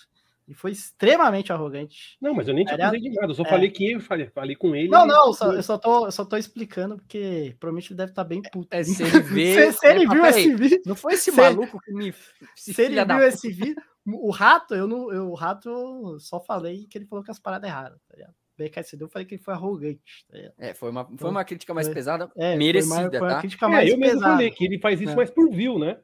Ele 0.47 0.57
foi 0.57 0.71
extremamente 0.71 1.53
arrogante. 1.53 2.17
Não, 2.21 2.33
mas 2.33 2.47
eu 2.47 2.55
nem 2.55 2.65
te 2.65 2.73
acusei 2.73 3.01
de 3.01 3.11
nada. 3.11 3.33
Eu 3.33 3.35
só 3.35 3.43
é. 3.43 3.49
falei 3.49 3.71
que 3.71 3.93
eu 3.93 4.01
falei, 4.01 4.31
falei 4.31 4.55
com 4.55 4.77
ele. 4.77 4.89
Não, 4.89 5.05
não, 5.05 5.27
eu 5.27 5.33
só, 5.35 5.53
eu 5.53 5.63
só, 5.63 5.77
tô, 5.77 6.07
eu 6.07 6.13
só 6.13 6.25
tô 6.25 6.37
explicando 6.37 6.97
porque 6.97 7.57
provavelmente 7.59 7.93
ele 7.93 7.99
deve 7.99 8.13
estar 8.13 8.23
tá 8.23 8.29
bem 8.29 8.41
puto. 8.43 8.69
É, 8.71 8.85
se 8.85 9.03
ele 9.03 9.21
vê. 9.21 9.73
se, 9.73 9.79
se 9.79 9.87
ele 9.87 10.07
viu 10.07 10.25
esse 10.25 10.55
vídeo. 10.55 10.83
Não 10.87 10.95
foi 10.95 11.15
esse 11.15 11.33
se, 11.33 11.37
maluco 11.37 11.81
que 11.81 11.93
me. 11.93 12.15
Se 12.55 12.81
ele 12.81 13.05
viu 13.05 13.23
esse 13.23 13.51
vídeo. 13.51 13.83
O 14.07 14.31
rato, 14.31 14.73
eu 14.73 14.87
não. 14.87 15.13
Eu, 15.13 15.31
o 15.31 15.35
rato, 15.35 15.69
eu 15.69 16.21
só 16.21 16.41
falei 16.41 16.87
que 16.87 16.97
ele 16.97 17.07
falou 17.07 17.25
que 17.25 17.31
as 17.33 17.41
paradas 17.41 17.69
erradas, 17.69 17.99
tá 18.09 18.15
ligado? 18.15 18.35
BKSD, 18.57 19.05
eu 19.05 19.09
falei 19.09 19.27
que 19.27 19.35
ele 19.35 19.43
foi 19.43 19.55
arrogante. 19.55 20.27
Tá 20.31 20.39
é, 20.59 20.75
foi 20.75 20.91
uma, 20.91 21.05
foi 21.17 21.31
uma 21.31 21.45
crítica 21.45 21.75
mais 21.75 21.89
pesada, 21.89 22.31
é, 22.37 22.57
merecida, 22.57 22.95
foi, 22.95 23.05
mais, 23.05 23.19
foi 23.19 23.29
tá? 23.29 23.41
crítica 23.41 23.69
mais 23.69 23.89
é, 23.89 23.93
eu 23.93 23.99
mesmo 23.99 24.21
falei 24.21 24.51
que 24.51 24.65
ele 24.65 24.79
faz 24.79 25.01
isso 25.01 25.13
é. 25.13 25.17
mais 25.17 25.31
por 25.31 25.51
view, 25.51 25.79
né? 25.79 25.99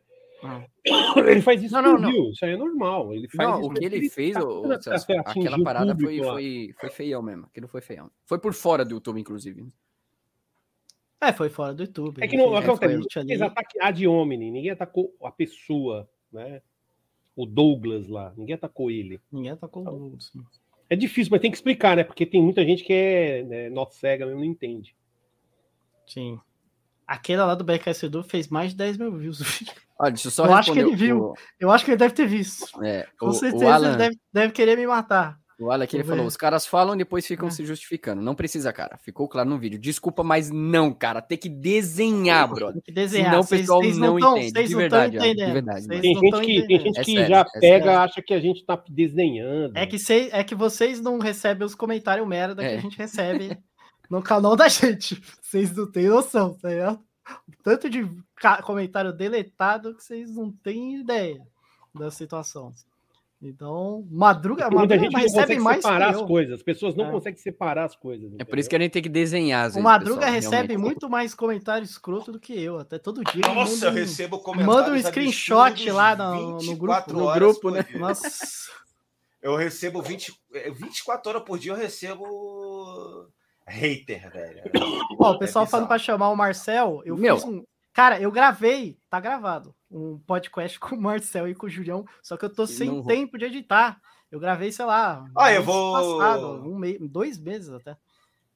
Ah. 0.45 0.65
Ele 1.25 1.41
faz 1.41 1.63
isso 1.63 1.73
não, 1.75 1.83
não, 1.83 1.99
não. 2.01 2.31
Isso 2.31 2.45
aí 2.45 2.51
é 2.51 2.57
normal. 2.57 3.15
Ele 3.15 3.29
faz 3.29 3.49
não, 3.49 3.63
o 3.63 3.73
que 3.73 3.85
ele 3.85 4.11
fez, 4.11 4.37
o, 4.37 4.63
o, 4.63 4.73
aquela 4.73 5.63
parada 5.63 5.97
foi, 5.97 6.19
foi, 6.19 6.75
foi 6.81 6.91
feião 6.91 7.23
mesmo. 7.23 7.47
Aquilo 7.47 7.69
foi 7.69 7.81
feião. 7.81 8.11
Foi 8.27 8.41
por 8.41 8.53
fora 8.53 8.85
do 8.85 8.95
YouTube, 8.95 9.21
inclusive. 9.21 9.65
É, 11.21 11.33
foi 11.33 11.49
fora 11.49 11.73
do 11.73 11.85
YouTube. 11.85 12.21
É 12.21 12.27
que 12.27 12.37
não 12.37 12.57
acontece. 12.57 13.07
Eles 13.21 13.41
atacaram 13.41 13.87
a 13.87 13.91
de 13.93 14.09
homem, 14.09 14.37
ninguém 14.37 14.71
atacou 14.71 15.15
a 15.23 15.31
pessoa, 15.31 16.11
né? 16.33 16.61
O 17.37 17.47
Douglas 17.47 18.09
lá, 18.09 18.35
ninguém 18.37 18.57
atacou 18.57 18.91
ele. 18.91 19.21
Ninguém 19.31 19.53
atacou 19.53 19.83
o 19.83 19.85
Douglas. 19.85 20.33
É 20.93 20.97
difícil, 20.97 21.31
mas 21.31 21.41
tem 21.41 21.51
que 21.51 21.57
explicar, 21.57 21.97
né? 21.97 22.05
Porque 22.05 22.27
tem 22.27 22.43
muita 22.43 22.63
gente 22.67 22.85
que 22.85 22.93
é 22.93 23.43
né, 23.45 23.71
not 23.71 23.95
cega, 23.95 24.27
não 24.27 24.45
entende. 24.45 24.95
Sim. 26.07 26.39
Aquele 27.07 27.41
lá 27.41 27.55
do 27.55 27.65
BKS 27.65 28.03
Edu 28.03 28.23
fez 28.23 28.49
mais 28.49 28.73
de 28.73 28.77
10 28.77 28.99
mil 28.99 29.17
views. 29.17 29.41
Olha, 29.99 30.11
deixa 30.11 30.27
eu 30.27 30.31
só 30.31 30.45
Eu 30.45 30.53
acho 30.53 30.71
que 30.71 30.79
ele 30.79 30.95
viu. 30.95 31.19
O... 31.19 31.35
Eu 31.59 31.71
acho 31.71 31.87
que 31.87 31.93
ele 31.93 31.97
deve 31.97 32.13
ter 32.13 32.27
visto. 32.27 32.67
É, 32.85 33.09
Com 33.19 33.29
o, 33.29 33.33
certeza 33.33 33.65
o 33.65 33.69
Alan... 33.71 33.89
ele 33.89 33.97
deve, 33.97 34.21
deve, 34.31 34.53
querer 34.53 34.77
me 34.77 34.87
matar. 34.87 35.41
O 35.59 35.71
Alan 35.71 35.87
que 35.87 35.97
ele 35.97 36.05
falou, 36.05 36.27
os 36.27 36.37
caras 36.37 36.67
falam 36.67 36.95
e 36.95 36.99
depois 36.99 37.27
ficam 37.27 37.49
é. 37.49 37.51
se 37.51 37.65
justificando. 37.65 38.23
Não 38.23 38.35
precisa, 38.35 38.73
cara. 38.73 38.99
Ficou 38.99 39.29
claro 39.29 39.49
no 39.49 39.59
vídeo. 39.59 39.79
Desculpa, 39.79 40.23
mas 40.23 40.51
não, 40.51 40.93
cara. 40.93 41.23
Tem 41.23 41.39
que 41.39 41.49
desenhar, 41.49 42.49
brother. 42.49 42.75
Tem 42.75 42.83
que 42.83 42.93
desenhar. 42.93 43.31
Senão 43.31 43.41
o 43.43 43.47
pessoal 43.47 43.81
vocês 43.81 43.99
não, 43.99 44.19
não 44.19 44.39
entende. 44.39 44.69
De 44.69 44.75
verdade, 44.75 45.19
de 45.19 45.35
verdade. 45.35 45.89
Tem 45.89 46.15
gente 46.15 46.41
que, 46.41 46.67
tem 46.67 46.81
gente 46.81 46.99
é 46.99 47.05
que 47.05 47.13
sério, 47.13 47.29
já 47.29 47.41
é 47.41 47.61
pega, 47.61 47.85
sério. 47.85 48.01
acha 48.01 48.23
que 48.23 48.35
a 48.35 48.41
gente 48.41 48.65
tá 48.65 48.83
desenhando. 48.89 49.77
É 49.77 49.87
que, 49.87 49.99
cê, 49.99 50.31
é 50.33 50.43
que 50.43 50.55
vocês 50.55 51.01
não 51.01 51.19
recebem 51.19 51.67
os 51.67 51.75
comentários 51.75 52.27
merda 52.27 52.63
que 52.63 52.69
a 52.69 52.73
é. 52.73 52.81
gente 52.81 52.97
recebe 52.97 53.57
no 54.11 54.23
canal 54.23 54.57
da 54.57 54.69
gente. 54.69 55.23
Vocês 55.41 55.75
não 55.77 55.91
têm 55.91 56.09
noção, 56.09 56.55
tá 56.55 56.69
ligado? 56.69 57.01
Tanto 57.63 57.89
de 57.89 58.09
comentário 58.65 59.13
deletado 59.13 59.95
que 59.95 60.03
vocês 60.03 60.35
não 60.35 60.51
têm 60.51 61.01
ideia 61.01 61.41
da 61.95 62.11
situação. 62.11 62.73
Então, 63.45 64.07
Madruga, 64.09 64.71
Madruga 64.71 64.97
gente 64.97 65.17
recebe 65.17 65.59
mais 65.59 65.83
separar 65.83 66.11
as 66.11 66.23
coisas. 66.23 66.55
As 66.55 66.63
pessoas 66.63 66.95
não 66.95 67.09
é. 67.09 67.11
conseguem 67.11 67.41
separar 67.41 67.85
as 67.87 67.97
coisas. 67.97 68.27
Entendeu? 68.27 68.39
É 68.41 68.45
por 68.45 68.57
isso 68.57 68.71
que 68.71 68.77
a 68.77 68.79
gente 68.79 68.93
tem 68.93 69.03
que 69.03 69.09
desenhar. 69.09 69.65
Vezes, 69.65 69.77
o 69.77 69.83
Madruga 69.83 70.21
pessoal, 70.21 70.33
recebe 70.33 70.55
realmente. 70.75 70.79
muito 70.79 71.11
mais 71.11 71.35
comentário 71.35 71.85
escroto 71.85 72.31
do 72.31 72.39
que 72.39 72.53
eu, 72.53 72.79
até 72.79 73.01
todo 73.01 73.25
dia. 73.25 73.43
Nossa, 73.53 73.87
eu 73.87 73.93
recebo 73.93 74.39
comentários. 74.39 74.75
Manda 74.77 74.97
um 74.97 75.03
screenshot 75.03 75.91
lá 75.91 76.15
no, 76.15 76.59
no 76.59 76.77
grupo. 76.77 77.13
No 77.13 77.33
grupo, 77.35 77.71
né? 77.71 77.85
Nossa. 77.97 78.71
Eu 79.43 79.57
recebo 79.57 80.01
20, 80.01 80.33
24 80.73 81.31
horas 81.31 81.43
por 81.43 81.59
dia, 81.59 81.73
eu 81.73 81.77
recebo 81.77 83.29
hater, 83.67 84.31
velho. 84.31 84.63
Ó, 85.19 85.33
o 85.33 85.39
pessoal 85.41 85.65
é 85.65 85.69
falando 85.69 85.89
para 85.89 85.99
chamar 85.99 86.31
o 86.31 86.37
Marcel, 86.37 87.03
eu 87.05 87.17
Meu. 87.17 87.37
fiz 87.37 87.45
um. 87.45 87.65
Cara, 87.93 88.21
eu 88.21 88.31
gravei, 88.31 88.97
tá 89.11 89.19
gravado, 89.19 89.75
um 89.93 90.19
podcast 90.27 90.79
com 90.81 90.97
o 90.97 91.01
Marcel 91.01 91.49
e 91.49 91.55
com 91.55 91.67
o 91.67 91.71
Julião, 91.71 92.05
só 92.23 92.37
que 92.37 92.45
eu 92.45 92.53
tô 92.53 92.67
sem 92.67 93.03
tempo 93.05 93.39
de 93.39 93.45
editar. 93.45 94.01
Eu 94.31 94.41
gravei, 94.41 94.73
sei 94.73 94.87
lá. 94.87 95.25
Ah, 95.37 95.53
eu 95.53 95.63
vou. 95.63 96.19
Passado, 96.19 96.67
um 96.67 96.79
mês, 96.79 96.99
dois 97.01 97.39
meses 97.39 97.69
até. 97.69 97.97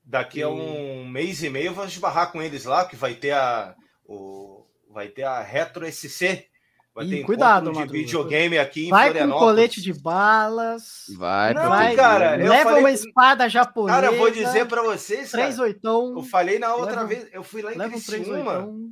Daqui 0.03 0.39
e... 0.39 0.43
a 0.43 0.49
um 0.49 1.07
mês 1.07 1.43
e 1.43 1.51
meio 1.51 1.67
eu 1.67 1.75
vou 1.75 1.85
esbarrar 1.85 2.33
com 2.33 2.41
eles 2.41 2.65
lá, 2.65 2.87
que 2.87 2.97
vai 2.97 3.15
ter 3.15 3.33
a. 3.33 3.75
O, 4.05 4.65
vai 4.89 5.09
ter 5.09 5.25
a 5.25 5.43
Retro 5.43 5.85
SC 5.91 6.49
Vai 6.97 7.07
ter 7.07 7.25
cuidado, 7.25 7.71
de 7.71 7.93
videogame 7.93 8.57
aqui 8.57 8.87
em 8.87 8.89
Vai 8.89 9.13
com 9.13 9.31
colete 9.33 9.83
de 9.83 9.93
balas. 9.93 11.05
Vai, 11.15 11.53
não, 11.53 11.69
vai 11.69 11.95
cara. 11.95 12.37
Leva 12.37 12.71
falei, 12.71 12.81
uma 12.81 12.91
espada 12.91 13.51
japonesa. 13.51 14.01
Cara, 14.01 14.15
eu 14.15 14.17
vou 14.19 14.31
dizer 14.31 14.65
para 14.65 14.81
vocês, 14.81 15.31
três 15.31 15.57
cara, 15.57 15.69
oitão. 15.69 16.15
Eu 16.17 16.23
falei 16.23 16.59
na 16.59 16.75
outra 16.75 17.03
leva, 17.03 17.07
vez, 17.07 17.29
eu 17.35 17.43
fui 17.43 17.61
lá 17.61 17.75
em 17.75 17.91
Criciúma. 17.91 18.61
Um 18.61 18.86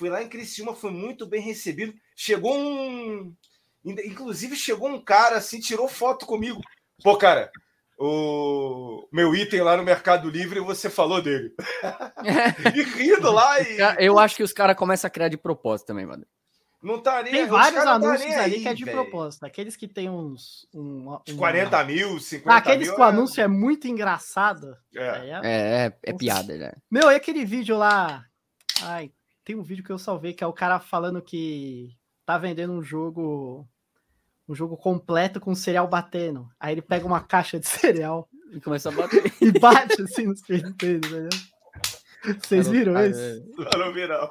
fui 0.00 0.08
lá 0.08 0.22
em 0.22 0.28
Criciúma, 0.30 0.74
foi 0.74 0.90
muito 0.90 1.26
bem 1.26 1.42
recebido. 1.42 1.92
Chegou 2.16 2.58
um 2.58 3.34
inclusive 3.84 4.56
chegou 4.56 4.88
um 4.88 5.00
cara 5.00 5.36
assim, 5.36 5.60
tirou 5.60 5.86
foto 5.88 6.24
comigo. 6.24 6.60
Pô, 7.02 7.18
cara, 7.18 7.50
o 7.98 9.06
meu 9.12 9.34
item 9.34 9.60
lá 9.60 9.76
no 9.76 9.82
Mercado 9.82 10.30
Livre, 10.30 10.58
você 10.60 10.88
falou 10.88 11.20
dele. 11.20 11.54
e 12.74 12.82
rindo 12.82 13.30
lá. 13.30 13.60
E... 13.60 13.78
Eu 13.98 14.18
acho 14.18 14.36
que 14.36 14.42
os 14.42 14.54
caras 14.54 14.74
começam 14.74 15.06
a 15.06 15.10
criar 15.10 15.28
de 15.28 15.36
propósito 15.36 15.88
também, 15.88 16.06
mano. 16.06 16.26
Não 16.82 16.98
tá 16.98 17.22
nem 17.22 17.32
Tem 17.32 17.46
vários 17.46 17.84
tá 17.84 17.92
anúncios 17.92 18.34
tá 18.34 18.42
ali 18.42 18.54
aí, 18.54 18.62
que 18.62 18.68
é 18.68 18.74
de 18.74 18.84
véio. 18.86 18.96
propósito. 18.96 19.44
Aqueles 19.44 19.76
que 19.76 19.86
tem 19.86 20.08
uns. 20.08 20.66
Um, 20.72 21.18
um, 21.28 21.36
40 21.36 21.84
mil, 21.84 22.18
50 22.18 22.56
Aqueles 22.56 22.86
mil. 22.88 22.96
que 22.96 23.02
o 23.02 23.04
é 23.04 23.08
anúncio 23.08 23.40
é, 23.42 23.44
é 23.44 23.48
muito 23.48 23.86
engraçado. 23.86 24.74
É. 24.94 25.02
É, 25.02 25.40
é, 25.42 25.86
é, 25.86 25.98
é 26.04 26.12
piada, 26.14 26.56
né? 26.56 26.72
Meu, 26.90 27.10
e 27.10 27.14
aquele 27.14 27.44
vídeo 27.44 27.76
lá. 27.76 28.24
Ai, 28.82 29.12
tem 29.44 29.56
um 29.56 29.62
vídeo 29.62 29.84
que 29.84 29.90
eu 29.90 29.98
salvei 29.98 30.32
que 30.32 30.44
é 30.44 30.46
o 30.46 30.52
cara 30.52 30.78
falando 30.80 31.22
que 31.22 31.96
tá 32.24 32.38
vendendo 32.38 32.72
um 32.72 32.82
jogo. 32.82 33.68
Um 34.48 34.54
jogo 34.54 34.76
completo 34.76 35.38
com 35.38 35.54
cereal 35.54 35.86
batendo. 35.86 36.48
Aí 36.58 36.74
ele 36.74 36.82
pega 36.82 37.06
uma 37.06 37.20
caixa 37.20 37.60
de 37.60 37.66
cereal. 37.68 38.28
E 38.52 38.60
começa 38.60 38.88
a 38.88 38.92
bater. 38.92 39.22
e 39.40 39.52
bate 39.52 40.02
assim 40.02 40.26
nos 40.26 40.42
peitos 40.42 40.72
dele, 40.72 40.98
entendeu? 40.98 41.28
Vocês 42.42 42.68
viram 42.68 42.96
ah, 42.96 43.06
isso? 43.06 43.44
Não 43.78 43.92
viram. 43.92 44.30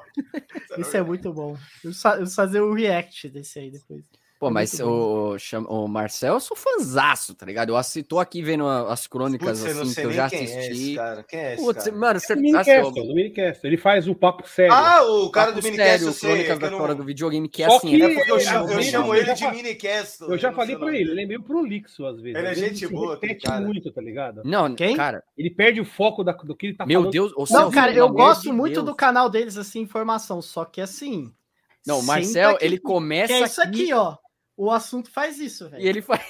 Isso 0.78 0.96
é 0.96 1.02
muito 1.02 1.32
bom. 1.32 1.56
Eu 1.82 1.92
vou 1.92 2.26
fazer 2.26 2.60
o 2.60 2.72
react 2.72 3.28
desse 3.30 3.58
aí 3.58 3.70
depois. 3.70 4.04
Pô, 4.40 4.48
é 4.48 4.50
mas 4.52 4.80
o, 4.80 5.36
o 5.68 5.86
Marcel, 5.86 6.32
eu 6.32 6.40
sou 6.40 6.56
fãzaço, 6.56 7.34
tá 7.34 7.44
ligado? 7.44 7.68
Eu 7.68 7.76
assi, 7.76 8.02
tô 8.02 8.18
aqui 8.18 8.40
vendo 8.40 8.66
as 8.66 9.06
crônicas 9.06 9.60
Putz, 9.60 9.78
assim, 9.78 9.94
que 9.94 10.06
eu 10.06 10.12
já 10.12 10.24
assisti. 10.24 10.56
É 10.56 10.70
esse 10.70 10.94
cara? 10.94 11.22
Quem 11.24 11.38
é 11.38 11.54
esse 11.54 11.62
Putz, 11.62 11.84
cara? 11.84 11.96
Mano, 11.98 12.20
você 12.20 12.32
é 12.32 13.60
Ele 13.62 13.76
faz 13.76 14.08
o 14.08 14.14
papo 14.14 14.48
sério. 14.48 14.72
Ah, 14.72 15.02
o 15.04 15.30
cara 15.30 15.48
papo 15.48 15.60
do 15.60 15.64
Minicast, 15.64 16.12
sério, 16.14 16.46
crônicas 16.46 16.58
da 16.58 16.70
não... 16.70 16.96
do 16.96 17.04
videogame, 17.04 17.50
que 17.50 17.62
é 17.62 17.68
Só 17.68 17.76
assim. 17.76 17.90
Que 17.90 18.02
é 18.02 18.14
porque 18.14 18.32
eu, 18.32 18.40
chamo, 18.40 18.72
eu 18.72 18.82
chamo 18.82 19.14
ele 19.14 19.34
de 19.34 19.46
Minicast. 19.46 20.22
Eu 20.22 20.38
já 20.38 20.50
falei 20.52 20.74
pra 20.74 20.88
ele, 20.96 21.10
ele 21.10 21.22
é 21.22 21.26
meio 21.26 21.42
prolixo 21.42 22.06
às 22.06 22.18
vezes. 22.18 22.38
Ele 22.38 22.48
é 22.48 22.54
gente 22.54 22.86
boa, 22.86 23.18
repete 23.20 23.50
muito, 23.60 23.92
tá 23.92 24.00
ligado? 24.00 24.40
Não, 24.42 24.74
quem? 24.74 24.96
Cara, 24.96 25.22
ele 25.36 25.50
perde 25.50 25.82
o 25.82 25.84
foco 25.84 26.24
da, 26.24 26.32
do 26.32 26.56
que 26.56 26.68
ele 26.68 26.74
tá 26.74 26.86
Meu 26.86 27.00
falando. 27.02 27.12
Meu 27.12 27.28
Deus, 27.34 27.50
Não, 27.50 27.70
cara, 27.70 27.92
eu 27.92 28.08
gosto 28.08 28.50
muito 28.54 28.82
do 28.82 28.94
canal 28.94 29.28
deles, 29.28 29.58
assim, 29.58 29.80
informação, 29.80 30.40
só 30.40 30.64
que 30.64 30.80
assim... 30.80 31.30
Não, 31.86 32.00
o 32.00 32.02
Marcel, 32.02 32.56
ele 32.60 32.78
começa. 32.78 33.32
É 33.34 33.40
isso 33.42 33.60
aqui, 33.60 33.92
ó 33.92 34.16
o 34.60 34.70
assunto 34.70 35.10
faz 35.10 35.38
isso, 35.38 35.70
velho. 35.70 35.82
E 35.82 35.88
ele 35.88 36.02
faz. 36.02 36.20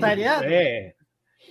Tá 0.00 0.12
ligado? 0.12 0.44
É. 0.44 0.92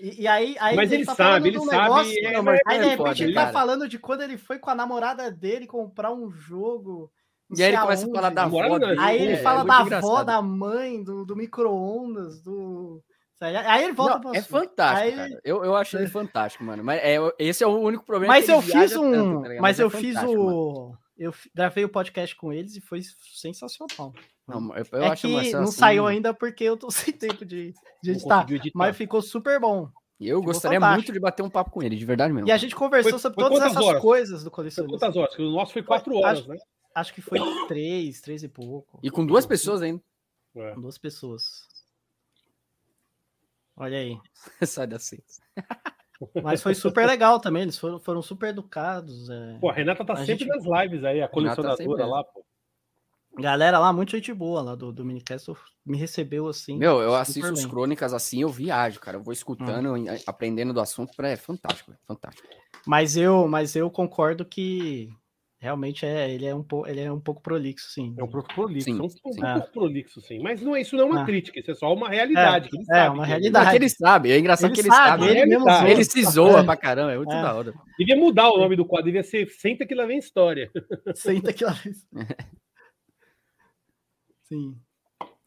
E, 0.02 0.24
e 0.24 0.28
aí, 0.28 0.56
aí 0.60 0.76
mas 0.76 0.92
ele, 0.92 1.02
ele 1.02 1.06
tá 1.06 1.16
sabe, 1.16 1.48
ele 1.48 1.60
sabe. 1.60 1.82
Negócio, 1.82 2.26
é, 2.26 2.34
não, 2.34 2.44
mas 2.44 2.60
aí, 2.66 2.78
de 2.78 2.84
repente, 2.84 2.98
pode, 2.98 3.24
ele 3.24 3.34
tá 3.34 3.42
cara. 3.42 3.54
falando 3.54 3.88
de 3.88 3.98
quando 3.98 4.22
ele 4.22 4.38
foi 4.38 4.60
com 4.60 4.70
a 4.70 4.76
namorada 4.76 5.32
dele 5.32 5.66
comprar 5.66 6.12
um 6.12 6.30
jogo. 6.30 7.10
E 7.56 7.64
aí 7.64 7.70
ele 7.70 7.82
começa 7.82 8.06
a 8.06 8.14
falar 8.14 8.30
da 8.32 8.44
avó. 8.44 8.62
Aí 9.00 9.22
ele 9.22 9.32
é, 9.34 9.38
fala 9.38 9.62
é 9.62 9.66
da 9.66 9.82
engraçado. 9.82 10.12
avó, 10.12 10.24
da 10.24 10.42
mãe, 10.42 11.02
do, 11.02 11.26
do 11.26 11.36
micro-ondas, 11.38 12.42
do. 12.42 13.02
Aí 13.40 13.86
ele 13.86 13.94
volta 13.94 14.20
não, 14.20 14.36
É 14.36 14.42
fantástico, 14.42 15.22
aí... 15.22 15.40
Eu, 15.46 15.64
eu 15.64 15.74
acho 15.74 15.98
ele 15.98 16.08
fantástico, 16.08 16.62
mano. 16.66 16.84
Mas 16.84 17.00
é, 17.02 17.18
esse 17.40 17.64
é 17.64 17.68
o 17.68 17.80
único 17.80 18.04
problema. 18.04 18.34
Mas 18.34 18.50
eu 18.50 18.62
fiz 18.62 18.94
um. 18.98 19.12
Tanto, 19.12 19.44
tá 19.44 19.50
mas, 19.50 19.62
mas, 19.62 19.80
eu 19.80 19.88
é 19.88 19.90
fiz 19.90 20.18
o. 20.18 20.44
Mano. 20.44 20.98
Eu 21.18 21.34
gravei 21.56 21.86
o 21.86 21.90
podcast 21.90 22.36
com 22.36 22.52
eles 22.52 22.76
e 22.76 22.82
foi 22.82 23.02
sensacional. 23.36 24.14
Não, 24.50 24.76
eu, 24.76 24.86
eu 24.92 25.04
é 25.04 25.08
acho 25.08 25.28
que 25.28 25.52
não 25.54 25.64
assim... 25.64 25.72
saiu 25.72 26.06
ainda 26.06 26.34
porque 26.34 26.64
eu 26.64 26.76
tô 26.76 26.90
sem 26.92 27.14
tempo 27.14 27.46
de, 27.46 27.74
de 28.02 28.12
editar, 28.12 28.46
editar, 28.50 28.72
mas 28.74 28.98
ficou 28.98 29.22
super 29.22 29.60
bom. 29.60 29.90
E 30.20 30.28
eu 30.28 30.40
ficou 30.40 30.54
gostaria 30.54 30.80
fantástico. 30.80 30.98
muito 30.98 31.14
de 31.14 31.20
bater 31.20 31.44
um 31.44 31.50
papo 31.50 31.72
com 31.72 31.82
ele, 31.82 31.96
de 31.96 32.06
verdade 32.06 32.34
mesmo. 32.34 32.48
E 32.48 32.52
a 32.52 32.58
gente 32.58 32.76
conversou 32.76 33.12
foi, 33.12 33.20
sobre 33.20 33.42
foi 33.42 33.50
todas 33.50 33.72
essas 33.72 33.84
horas? 33.84 34.02
coisas 34.02 34.44
do 34.44 34.52
colecionismo. 34.52 35.00
Quantas 35.00 35.16
horas? 35.16 35.40
O 35.40 35.52
nosso 35.52 35.72
foi 35.72 35.84
quatro 35.84 36.16
horas, 36.16 36.40
acho, 36.40 36.50
né? 36.50 36.58
Acho 36.94 37.14
que 37.14 37.22
foi 37.22 37.40
três, 37.68 38.20
três 38.20 38.44
e 38.44 38.50
pouco. 38.50 39.00
E 39.02 39.10
com 39.10 39.26
duas 39.26 39.46
pessoas 39.46 39.82
ainda. 39.82 40.02
É. 40.56 40.72
Com 40.74 40.82
duas 40.82 40.98
pessoas. 40.98 41.68
Olha 43.78 43.98
aí. 43.98 44.18
Sai 44.68 44.90
assim. 44.94 45.20
Mas 46.44 46.62
foi 46.62 46.76
super 46.76 47.08
legal 47.08 47.40
também, 47.40 47.62
eles 47.62 47.78
foram, 47.78 47.98
foram 47.98 48.22
super 48.22 48.50
educados. 48.50 49.30
É... 49.30 49.58
Pô, 49.60 49.70
a 49.70 49.74
Renata 49.74 50.04
tá 50.04 50.14
a 50.14 50.18
sempre 50.18 50.44
gente... 50.44 50.48
nas 50.48 50.66
lives 50.66 51.06
aí, 51.06 51.22
a 51.22 51.30
colecionadora 51.30 52.06
lá, 52.06 52.24
pô. 52.26 52.46
Galera 53.38 53.80
lá, 53.80 53.94
muito 53.94 54.12
gente 54.12 54.34
boa 54.34 54.62
lá 54.62 54.76
do, 54.76 54.92
do 54.92 55.06
Minicast, 55.06 55.52
me 55.86 55.98
recebeu 55.98 56.48
assim. 56.48 56.78
Meu, 56.78 57.00
eu 57.00 57.16
assisto 57.16 57.52
as 57.52 57.66
crônicas 57.66 58.14
assim, 58.14 58.42
eu 58.42 58.50
viajo, 58.50 59.00
cara. 59.00 59.18
Eu 59.18 59.24
vou 59.24 59.34
escutando, 59.34 59.94
hum. 59.94 60.06
aprendendo 60.26 60.74
do 60.74 60.82
assunto, 60.82 61.12
é 61.22 61.36
fantástico, 61.36 61.94
fantástico. 62.08 62.48
Mas 62.86 63.16
eu, 63.16 63.48
mas 63.48 63.76
eu 63.76 63.90
concordo 63.90 64.44
que 64.44 65.10
Realmente 65.62 66.06
é, 66.06 66.32
ele 66.32 66.46
é 66.46 66.56
um 66.56 66.64
pouco, 66.64 66.88
ele 66.88 67.02
é 67.02 67.12
um 67.12 67.20
pouco 67.20 67.42
prolixo, 67.42 67.90
sim. 67.90 68.16
É 68.18 68.24
um 68.24 68.30
pouco 68.30 68.48
prolixo, 68.48 68.86
sim, 68.86 68.98
é 68.98 69.04
um, 69.04 69.10
sim. 69.10 69.42
pouco 69.42 69.72
prolixo, 69.74 70.22
sim. 70.22 70.40
Mas 70.40 70.62
não 70.62 70.74
é, 70.74 70.80
isso 70.80 70.96
não 70.96 71.04
é 71.04 71.06
uma 71.06 71.22
ah. 71.24 71.26
crítica, 71.26 71.60
isso 71.60 71.70
é 71.70 71.76
só 71.76 71.94
uma 71.94 72.08
realidade. 72.08 72.70
É, 72.90 73.00
é 73.00 73.10
uma 73.10 73.26
realidade. 73.26 73.72
É 73.72 73.76
ele 73.76 73.90
sabe, 73.90 74.32
é 74.32 74.40
engraçado 74.40 74.70
ele 74.70 74.76
que 74.76 74.80
ele 74.80 74.90
sabe. 74.90 75.26
Ele, 75.26 75.40
ele, 75.40 75.48
mesmo 75.50 75.70
ele 75.86 76.06
se 76.06 76.24
zoa 76.24 76.62
é. 76.62 76.64
pra 76.64 76.78
caramba, 76.78 77.12
é 77.12 77.18
muito 77.18 77.34
é. 77.34 77.42
da 77.42 77.54
hora. 77.54 77.74
Devia 77.98 78.16
mudar 78.16 78.50
o 78.52 78.58
nome 78.58 78.78
do 78.78 78.86
quadro, 78.86 79.08
devia 79.08 79.22
ser 79.22 79.50
Senta 79.50 79.86
que 79.86 79.94
lá 79.94 80.06
vem 80.06 80.18
história. 80.18 80.72
Senta 81.14 81.52
que 81.52 81.66
lá 81.66 81.74
vem 81.74 81.94
Sim. 84.50 84.76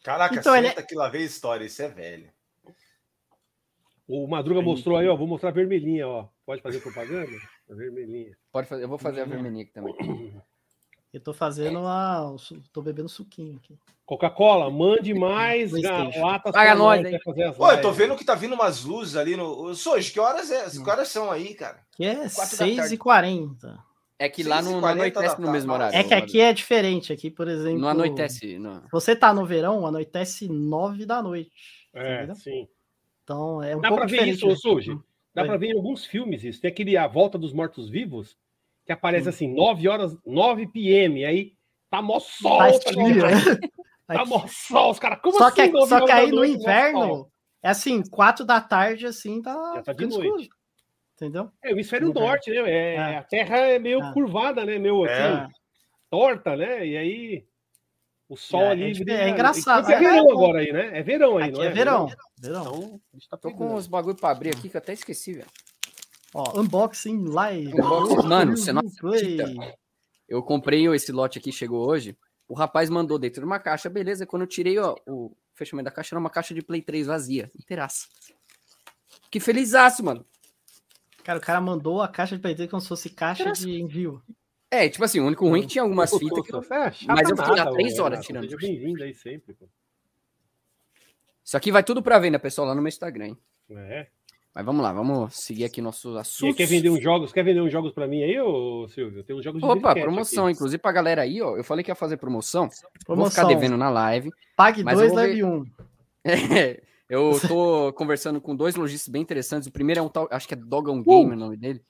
Caraca, 0.03 0.35
então, 0.35 0.55
senta 0.55 0.81
ele... 0.81 0.87
que 0.87 0.95
lá 0.95 1.09
vem 1.09 1.25
história, 1.25 1.65
isso 1.65 1.83
é 1.83 1.89
velho. 1.89 2.31
O 4.09 4.27
Madruga 4.27 4.63
mostrou 4.63 4.97
aí, 4.97 5.09
ó. 5.09 5.17
Vou 5.17 5.27
mostrar 5.27 5.51
a 5.51 5.53
vermelhinha, 5.53 6.09
ó. 6.09 6.29
Pode 6.45 6.63
fazer 6.63 6.81
propaganda? 6.81 7.31
A 7.71 7.75
vermelhinha. 7.75 8.37
Pode 8.51 8.69
fazer, 8.69 8.85
eu 8.85 8.89
vou 8.89 8.99
fazer 8.99 9.23
a 9.23 9.25
vermelhinha 9.25 9.65
aqui 9.65 9.73
também. 9.73 9.95
Eu 11.13 11.21
tô 11.21 11.35
fazendo 11.35 11.87
a. 11.87 12.35
tô 12.73 12.81
bebendo 12.81 13.09
suquinho 13.09 13.59
aqui. 13.59 13.79
Coca-Cola, 14.07 14.71
mande 14.71 15.13
mais 15.13 15.73
latas. 15.73 16.53
Paga 16.53 16.75
nós, 16.75 17.05
hein? 17.05 17.21
Pô, 17.57 17.71
eu 17.71 17.81
tô 17.83 17.93
vendo 17.93 18.17
que 18.17 18.25
tá 18.25 18.35
vindo 18.35 18.55
umas 18.55 18.83
luzes 18.83 19.15
ali 19.15 19.37
no. 19.37 19.75
Soji, 19.75 20.11
que 20.11 20.19
horas 20.19 20.51
é? 20.51 20.71
Que 20.71 20.91
horas 20.91 21.09
são 21.09 21.31
aí, 21.31 21.55
cara? 21.55 21.85
Que 21.93 22.05
é 22.07 22.25
6h40. 22.25 23.79
É 24.23 24.29
que 24.29 24.45
lá 24.45 24.63
não, 24.63 24.81
não 24.81 24.89
anoitece 24.89 25.41
no 25.41 25.51
mesmo 25.51 25.73
horário. 25.73 25.99
É 25.99 26.05
que 26.05 26.15
aqui 26.15 26.41
é 26.41 26.53
diferente. 26.53 27.13
Aqui, 27.13 27.29
por 27.29 27.49
exemplo. 27.49 27.81
Não 27.81 27.89
anoitece. 27.89 28.57
Não. 28.57 28.81
Você 28.93 29.17
tá 29.17 29.35
no 29.35 29.45
verão, 29.45 29.85
anoitece 29.85 30.47
9 30.47 31.05
da 31.05 31.21
noite. 31.21 31.51
É, 31.93 32.33
sim. 32.37 32.69
Então 33.25 33.61
é 33.61 33.75
um 33.75 33.81
Dá 33.81 33.89
pouco 33.89 34.07
pra 34.07 34.17
ver 34.17 34.29
isso, 34.29 34.55
Suji? 34.55 34.97
Dá 35.35 35.45
para 35.45 35.57
ver 35.57 35.71
em 35.71 35.77
alguns 35.77 36.07
filmes 36.07 36.45
isso. 36.45 36.61
Tem 36.61 36.71
aquele 36.71 36.97
A 36.97 37.09
Volta 37.09 37.37
dos 37.37 37.53
Mortos 37.53 37.91
Vivos, 37.91 38.37
que 38.87 38.93
aparece 38.93 39.29
assim, 39.29 39.53
9 39.53 39.89
horas, 39.89 40.17
9 40.25 40.69
p.m. 40.69 41.25
Aí 41.25 41.55
tá 41.91 42.01
mó 42.01 42.21
sol, 42.21 42.59
tá, 42.79 42.93
tá, 42.93 44.15
tá 44.19 44.25
mó 44.25 44.47
sol, 44.47 44.93
os 44.93 45.01
caras. 45.01 45.19
Como 45.21 45.37
só 45.37 45.49
assim? 45.49 45.73
Que, 45.73 45.87
só 45.87 46.05
que 46.05 46.13
aí 46.13 46.31
no 46.31 46.45
inverno 46.45 47.29
é 47.61 47.71
assim, 47.71 48.09
4 48.09 48.45
da 48.45 48.61
tarde, 48.61 49.05
assim, 49.05 49.43
tá. 49.43 49.73
Já 49.75 49.83
tá 49.83 49.93
de 49.93 50.07
noite. 50.07 50.45
Escuro. 50.45 50.62
Entendeu? 51.23 51.53
É 51.63 51.69
o 51.69 51.71
hemisfério 51.71 52.13
norte, 52.13 52.51
né? 52.51 52.69
É, 52.69 52.95
é. 52.95 53.19
A 53.19 53.23
terra 53.23 53.57
é 53.59 53.79
meio 53.79 54.03
é. 54.03 54.13
curvada, 54.13 54.65
né? 54.67 54.77
Meio 54.77 55.05
assim, 55.05 55.15
é. 55.15 55.49
torta, 56.11 56.57
né? 56.57 56.85
E 56.85 56.97
aí. 56.97 57.47
O 58.29 58.37
sol 58.37 58.63
é, 58.63 58.71
ali. 58.73 59.05
É, 59.09 59.13
é 59.13 59.29
engraçado. 59.29 59.89
É 59.89 59.99
verão 60.01 60.31
agora 60.33 60.59
aí, 60.59 60.73
né? 60.73 60.99
É 60.99 61.03
verão 61.03 61.39
aí, 61.39 61.45
aqui 61.45 61.53
não 61.53 61.63
é? 61.63 61.67
É 61.67 61.71
verão. 61.71 62.09
verão. 62.41 63.01
Então, 63.15 63.29
tá 63.31 63.37
Tô 63.37 63.53
com 63.53 63.77
uns 63.77 63.87
bagulho 63.87 64.17
pra 64.17 64.31
abrir 64.31 64.51
aqui 64.51 64.69
que 64.69 64.77
eu 64.77 64.81
até 64.81 64.95
esqueci, 64.95 65.35
velho. 65.35 65.47
Ó, 66.35 66.61
unboxing 66.61 67.25
live. 67.29 67.73
Unboxing. 67.73 68.29
Mano, 68.29 68.57
você 68.57 68.73
não 68.73 68.81
acredita. 68.81 69.77
Eu 70.29 70.43
comprei 70.43 70.85
esse 70.89 71.13
lote 71.13 71.39
aqui, 71.39 71.53
chegou 71.53 71.87
hoje. 71.87 72.19
O 72.49 72.55
rapaz 72.55 72.91
mandou 72.91 73.17
dentro 73.17 73.43
de 73.43 73.47
uma 73.47 73.61
caixa, 73.61 73.89
beleza. 73.89 74.27
Quando 74.27 74.43
eu 74.43 74.49
tirei 74.49 74.77
ó, 74.77 74.97
o 75.07 75.37
fechamento 75.55 75.85
da 75.85 75.93
caixa, 75.93 76.15
era 76.15 76.21
uma 76.21 76.31
caixa 76.31 76.53
de 76.53 76.63
Play 76.63 76.83
3 76.83 77.07
vazia, 77.07 77.49
inteiraça. 77.57 78.09
Que 79.31 79.39
felizaço, 79.39 80.05
mano. 80.05 80.27
Cara, 81.25 81.39
o 81.39 81.43
cara 81.43 81.61
mandou 81.61 82.03
a 82.03 82.09
caixa 82.09 82.37
de 82.37 82.43
Play 82.43 82.55
3 82.55 82.71
como 82.71 82.81
se 82.81 82.89
fosse 82.89 83.11
caixa 83.11 83.53
de 83.53 83.81
envio. 83.81 84.23
É, 84.71 84.89
tipo 84.89 85.05
assim, 85.05 85.21
o 85.21 85.27
único 85.27 85.47
ruim 85.47 85.61
é 85.61 85.63
que 85.63 85.69
tinha 85.69 85.83
algumas 85.83 86.11
fitas. 86.11 86.47
Que 86.47 86.55
eu... 86.55 86.63
mas 87.07 87.29
eu 87.29 87.37
fiquei 87.37 87.59
há 87.61 87.71
três 87.71 87.99
horas 87.99 88.25
tirando. 88.25 88.45
Seja 88.45 88.57
bem-vindo 88.57 89.03
aí 89.03 89.15
sempre, 89.15 89.55
pô. 89.55 89.69
Isso 91.45 91.57
aqui 91.57 91.71
vai 91.71 91.83
tudo 91.83 92.03
para 92.03 92.19
venda, 92.19 92.39
pessoal, 92.39 92.69
lá 92.69 92.75
no 92.75 92.81
meu 92.81 92.89
Instagram, 92.89 93.27
hein? 93.27 93.39
É. 93.71 94.07
Mas 94.55 94.67
vamos 94.67 94.83
lá, 94.83 94.93
vamos 94.93 95.35
seguir 95.35 95.65
aqui 95.65 95.81
nossos 95.81 96.15
assuntos. 96.17 96.55
E 96.55 96.57
quer 96.57 96.67
vender 96.67 96.91
uns 96.91 97.03
jogos? 97.03 97.33
Quer 97.33 97.43
vender 97.43 97.61
uns 97.61 97.73
jogos 97.73 97.93
para 97.93 98.07
mim 98.07 98.23
aí, 98.23 98.39
ô 98.39 98.87
Silvio? 98.89 99.25
Tem 99.25 99.35
uns 99.35 99.43
jogos 99.43 99.63
de 99.63 99.67
Opa, 99.67 99.95
promoção, 99.95 100.47
aqui. 100.47 100.55
inclusive 100.55 100.81
pra 100.81 100.93
galera 100.93 101.23
aí, 101.23 101.41
ó. 101.41 101.57
Eu 101.57 101.65
falei 101.65 101.83
que 101.83 101.91
ia 101.91 101.95
fazer 101.95 102.19
promoção. 102.19 102.69
promoção. 103.05 103.17
Vou 103.17 103.31
ficar 103.31 103.45
devendo 103.45 103.79
na 103.79 103.89
live. 103.89 104.31
Pague 104.57 104.83
dois, 104.85 105.13
leve 105.13 105.45
um. 105.45 105.65
É, 106.25 106.81
eu 107.13 107.33
tô 107.47 107.93
conversando 107.93 108.41
com 108.41 108.57
dois 108.57 108.75
lojistas 108.75 109.09
bem 109.09 109.21
interessantes. 109.21 109.69
O 109.69 109.73
primeiro 109.73 110.01
é 110.01 110.03
um 110.03 110.09
tal, 110.09 110.27
acho 110.31 110.49
que 110.49 110.55
é 110.55 110.57
Dogon 110.57 111.03
Game, 111.03 111.31
uh! 111.31 111.35
o 111.35 111.37
nome 111.37 111.57
dele. 111.59 111.83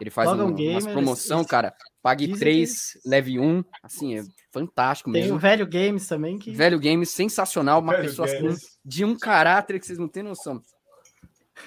Ele 0.00 0.10
faz 0.10 0.28
um, 0.32 0.46
umas 0.46 0.86
promoção, 0.86 1.44
cara. 1.44 1.72
Pague 2.02 2.36
3, 2.36 2.92
que... 3.02 3.08
leve 3.08 3.38
1. 3.38 3.44
Um, 3.44 3.64
assim, 3.82 4.18
é 4.18 4.24
fantástico 4.50 5.08
mesmo. 5.08 5.28
Tem 5.28 5.36
o 5.36 5.38
Velho 5.38 5.66
Games 5.66 6.08
também. 6.08 6.38
Que... 6.38 6.50
Velho 6.50 6.80
Games, 6.80 7.10
sensacional. 7.10 7.80
Uma 7.80 7.92
velho 7.92 8.04
pessoa 8.04 8.26
assim, 8.26 8.56
de 8.84 9.04
um 9.04 9.16
caráter 9.16 9.78
que 9.78 9.86
vocês 9.86 9.98
não 9.98 10.08
têm 10.08 10.22
noção. 10.22 10.60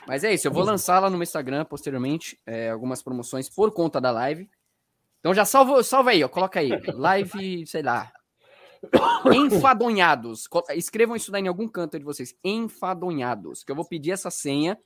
Mas 0.05 0.23
é 0.23 0.33
isso, 0.33 0.47
eu 0.47 0.51
vou 0.51 0.63
lançar 0.63 0.99
lá 0.99 1.09
no 1.09 1.17
meu 1.17 1.23
Instagram 1.23 1.63
posteriormente 1.63 2.37
é, 2.45 2.69
algumas 2.69 3.01
promoções 3.01 3.47
por 3.47 3.71
conta 3.71 4.01
da 4.01 4.11
live. 4.11 4.49
Então 5.19 5.33
já 5.33 5.45
salva, 5.45 5.81
salva 5.83 6.09
aí, 6.09 6.23
ó, 6.23 6.27
coloca 6.27 6.59
aí. 6.59 6.69
Live, 6.93 7.65
sei 7.65 7.81
lá. 7.81 8.11
Enfadonhados. 9.33 10.47
Escrevam 10.75 11.15
isso 11.15 11.31
daí 11.31 11.43
em 11.43 11.47
algum 11.47 11.67
canto 11.67 11.97
de 11.97 12.05
vocês. 12.05 12.35
Enfadonhados. 12.43 13.63
Que 13.63 13.71
eu 13.71 13.75
vou 13.75 13.85
pedir 13.85 14.11
essa 14.11 14.29
senha 14.29 14.77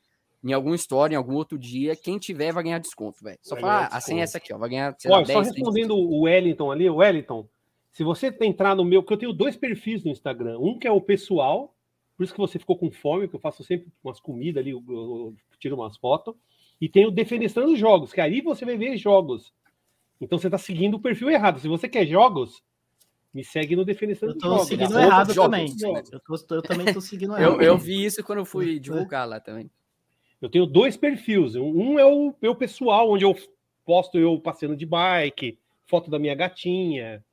em 0.44 0.54
alguma 0.54 0.76
história, 0.76 1.14
em 1.14 1.18
algum 1.18 1.36
outro 1.36 1.58
dia, 1.58 1.96
quem 1.96 2.18
tiver 2.18 2.52
vai 2.52 2.64
ganhar 2.64 2.80
desconto, 2.80 3.24
velho. 3.24 3.38
Só 3.44 3.56
falar, 3.56 3.90
ah, 3.92 3.98
a 3.98 4.02
senha 4.02 4.22
é 4.22 4.24
essa 4.24 4.40
aqui, 4.40 4.52
ó, 4.52 4.58
vai 4.58 4.70
ganhar. 4.70 4.96
Olha, 5.06 5.26
só 5.26 5.40
respondendo 5.40 5.96
o 5.96 6.22
Wellington 6.22 6.72
ali, 6.72 6.90
o 6.90 6.96
Wellington, 6.96 7.48
se 7.92 8.04
você 8.04 8.36
entrar 8.42 8.76
no 8.76 8.84
meu, 8.84 9.04
porque 9.04 9.14
eu 9.14 9.20
tenho 9.20 9.34
dois 9.34 9.56
perfis 9.56 10.04
no 10.04 10.10
Instagram, 10.10 10.58
um 10.60 10.80
que 10.80 10.88
é 10.88 10.92
o 10.92 11.02
pessoal, 11.02 11.76
por 12.18 12.24
isso 12.24 12.34
que 12.34 12.40
você 12.40 12.58
ficou 12.58 12.78
com 12.78 12.90
fome, 12.90 13.28
que 13.28 13.36
eu 13.36 13.40
faço 13.40 13.64
sempre 13.64 13.88
umas 14.04 14.20
comidas 14.20 14.62
ali, 14.62 14.72
eu, 14.72 14.84
eu, 14.90 15.36
tiro 15.60 15.76
umas 15.76 15.98
fotos, 15.98 16.34
e 16.80 16.90
tem 16.90 17.06
o 17.06 17.12
Defenestrando 17.12 17.76
Jogos, 17.76 18.12
que 18.12 18.22
aí 18.22 18.42
você 18.42 18.66
vai 18.66 18.76
ver 18.76 18.98
jogos. 18.98 19.54
Então 20.20 20.40
você 20.40 20.50
tá 20.50 20.58
seguindo 20.58 20.96
o 20.96 21.00
perfil 21.00 21.30
errado. 21.30 21.60
Se 21.60 21.68
você 21.68 21.88
quer 21.88 22.06
jogos, 22.08 22.64
me 23.34 23.44
segue 23.44 23.76
no 23.76 23.86
Jogos. 23.86 24.22
Eu 24.22 24.38
tô 24.38 24.60
seguindo 24.60 25.00
errado 25.00 25.34
jogos, 25.34 25.52
também. 25.52 25.76
Eu, 26.12 26.20
tô, 26.20 26.56
eu, 26.56 26.62
também 26.62 26.94
tô 26.94 27.00
seguindo 27.00 27.38
errado. 27.38 27.54
eu, 27.54 27.62
eu 27.62 27.78
vi 27.78 28.04
isso 28.04 28.24
quando 28.24 28.40
eu 28.40 28.46
fui 28.46 28.78
divulgar 28.80 29.28
lá 29.28 29.40
também. 29.40 29.70
Eu 30.42 30.50
tenho 30.50 30.66
dois 30.66 30.98
perfis. 30.98 31.56
Um 31.56 31.98
é 31.98 32.06
o 32.06 32.34
meu 32.42 32.56
pessoal, 32.56 33.12
onde 33.12 33.24
eu 33.24 33.36
posto 33.86 34.18
eu 34.18 34.40
passeando 34.40 34.76
de 34.76 34.86
bike, 34.86 35.58
foto 35.86 36.10
da 36.10 36.20
minha 36.20 36.36
gatinha, 36.36 37.24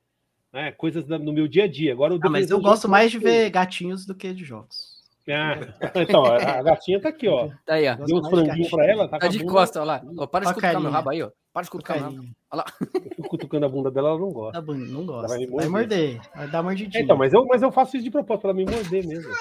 né, 0.53 0.71
coisas 0.71 1.07
no 1.07 1.33
meu 1.33 1.47
dia 1.47 1.65
a 1.65 1.67
dia. 1.67 1.91
Agora, 1.91 2.17
ah, 2.21 2.29
mas 2.29 2.49
eu 2.49 2.61
gosto 2.61 2.87
mais 2.87 3.11
de 3.11 3.19
ver 3.19 3.49
gatinhos 3.49 4.05
do 4.05 4.15
que 4.15 4.33
de 4.33 4.45
jogos. 4.45 4.99
Ah, 5.27 5.57
então, 6.01 6.25
a 6.25 6.61
gatinha 6.63 6.99
tá 6.99 7.09
aqui, 7.09 7.27
ó. 7.27 7.49
Tá 7.65 7.75
aí, 7.75 7.87
ó. 7.87 7.95
Deu 7.95 8.17
uns 8.17 8.29
franguinhos 8.29 8.69
pra 8.69 8.85
ela. 8.85 9.07
Tá, 9.07 9.19
tá 9.19 9.27
de 9.27 9.43
costa, 9.45 9.79
olha 9.79 9.85
lá. 9.85 10.01
Ó, 10.17 10.27
para 10.27 10.45
de 10.45 10.53
cutucar 10.53 10.79
meu 10.79 10.91
rabo 10.91 11.09
aí, 11.09 11.21
ó. 11.21 11.31
Para 11.51 11.63
de 11.63 11.69
cutucar. 11.69 11.97
Olha 11.97 12.33
lá. 12.51 12.65
Eu 12.93 13.01
fico 13.15 13.29
cutucando 13.29 13.65
a 13.65 13.69
bunda 13.69 13.89
dela, 13.89 14.09
ela 14.09 14.19
não 14.19 14.31
gosta. 14.31 14.61
Tá 14.61 14.73
não 14.73 15.05
gosta. 15.05 15.27
Vai 15.27 15.45
morder. 15.45 15.55
vai 15.55 15.67
morder. 15.69 16.21
Vai 16.35 16.47
dar 16.47 16.63
mordidinha. 16.63 17.03
Então, 17.03 17.17
mas 17.17 17.33
eu, 17.33 17.45
mas 17.45 17.61
eu 17.61 17.71
faço 17.71 17.97
isso 17.97 18.03
de 18.03 18.11
propósito 18.11 18.41
pra 18.41 18.51
ela 18.51 18.57
me 18.57 18.65
morder 18.65 19.05
mesmo. 19.05 19.33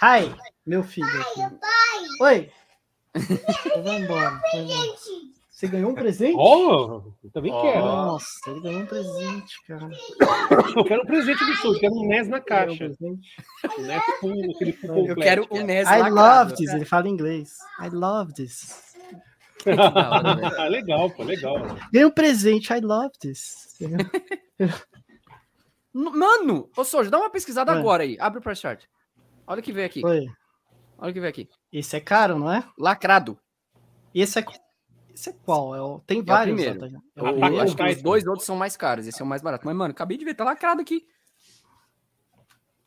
Ai, 0.00 0.34
meu 0.66 0.82
filho. 0.82 1.08
Aqui. 1.20 1.40
Oi. 2.20 2.50
Vai 3.82 4.00
embora. 4.00 4.40
Você 5.58 5.66
ganhou 5.66 5.90
um 5.90 5.94
presente? 5.94 6.36
Oh, 6.38 7.02
eu 7.24 7.30
também 7.32 7.52
oh. 7.52 7.60
quero. 7.60 7.80
Nossa, 7.80 8.28
ele 8.46 8.60
ganhou 8.60 8.82
um 8.82 8.86
presente, 8.86 9.66
cara. 9.66 9.90
Eu 10.76 10.84
quero 10.84 11.02
um 11.02 11.06
presente 11.06 11.44
do 11.44 11.52
Sul, 11.56 11.74
eu 11.74 11.80
quero 11.80 11.94
um 11.96 12.06
NES 12.06 12.28
na 12.28 12.40
caixa. 12.40 12.92
Um 13.00 13.82
NES 13.82 14.02
full, 14.20 14.50
aquele 14.54 14.72
full 14.72 15.06
Eu 15.08 15.16
quero 15.16 15.48
um 15.50 15.64
NES 15.64 15.88
I 15.88 16.10
love 16.10 16.54
this, 16.54 16.72
ele 16.72 16.84
fala 16.84 17.08
em 17.08 17.12
inglês. 17.12 17.56
I 17.80 17.88
love 17.88 18.34
this. 18.34 18.87
Ah, 19.66 20.68
legal, 20.68 21.10
pô, 21.10 21.22
legal. 21.22 21.56
Ganhei 21.92 22.06
um 22.06 22.10
presente, 22.10 22.72
I 22.72 22.80
love 22.80 23.12
this. 23.18 23.78
Mano, 25.92 26.70
ô 26.76 26.84
Soja, 26.84 27.10
dá 27.10 27.18
uma 27.18 27.30
pesquisada 27.30 27.72
agora 27.72 28.02
aí. 28.04 28.16
Abre 28.20 28.38
o 28.38 28.42
press 28.42 28.60
chart. 28.60 28.84
Olha 29.46 29.60
o 29.60 29.62
que 29.62 29.72
veio 29.72 29.86
aqui. 29.86 30.04
Oi. 30.04 30.26
Olha 30.98 31.10
o 31.10 31.14
que 31.14 31.20
veio 31.20 31.30
aqui. 31.30 31.48
Esse 31.72 31.96
é 31.96 32.00
caro, 32.00 32.38
não 32.38 32.52
é? 32.52 32.62
Lacrado. 32.78 33.38
Esse 34.14 34.38
é. 34.38 34.44
Esse 35.12 35.30
é 35.30 35.32
qual? 35.44 35.74
É 35.74 35.82
o... 35.82 35.98
Tem 36.00 36.20
é 36.20 36.22
vários. 36.22 36.60
É 36.60 36.70
primeiro. 36.70 37.02
Eu, 37.16 37.26
eu 37.26 37.60
acho 37.60 37.74
que 37.74 37.82
os 37.82 38.02
dois 38.02 38.26
outros 38.26 38.46
são 38.46 38.54
mais 38.54 38.76
caros. 38.76 39.06
Esse 39.06 39.20
é 39.20 39.24
o 39.24 39.28
mais 39.28 39.42
barato. 39.42 39.66
Mas, 39.66 39.74
mano, 39.74 39.90
acabei 39.90 40.16
de 40.16 40.24
ver, 40.24 40.34
tá 40.34 40.44
lacrado 40.44 40.80
aqui. 40.80 41.06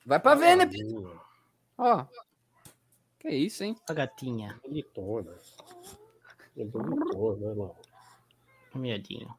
Vai 0.06 0.20
pra 0.20 0.36
ver, 0.36 0.56
né? 0.56 0.70
Ó. 1.78 2.06
Que 3.20 3.30
isso, 3.30 3.64
hein? 3.64 3.76
A 3.90 3.94
gatinha. 3.94 4.60
Bonitona. 4.64 5.36
É 6.58 6.64
lá. 7.56 7.72
Miadinho. 8.76 9.30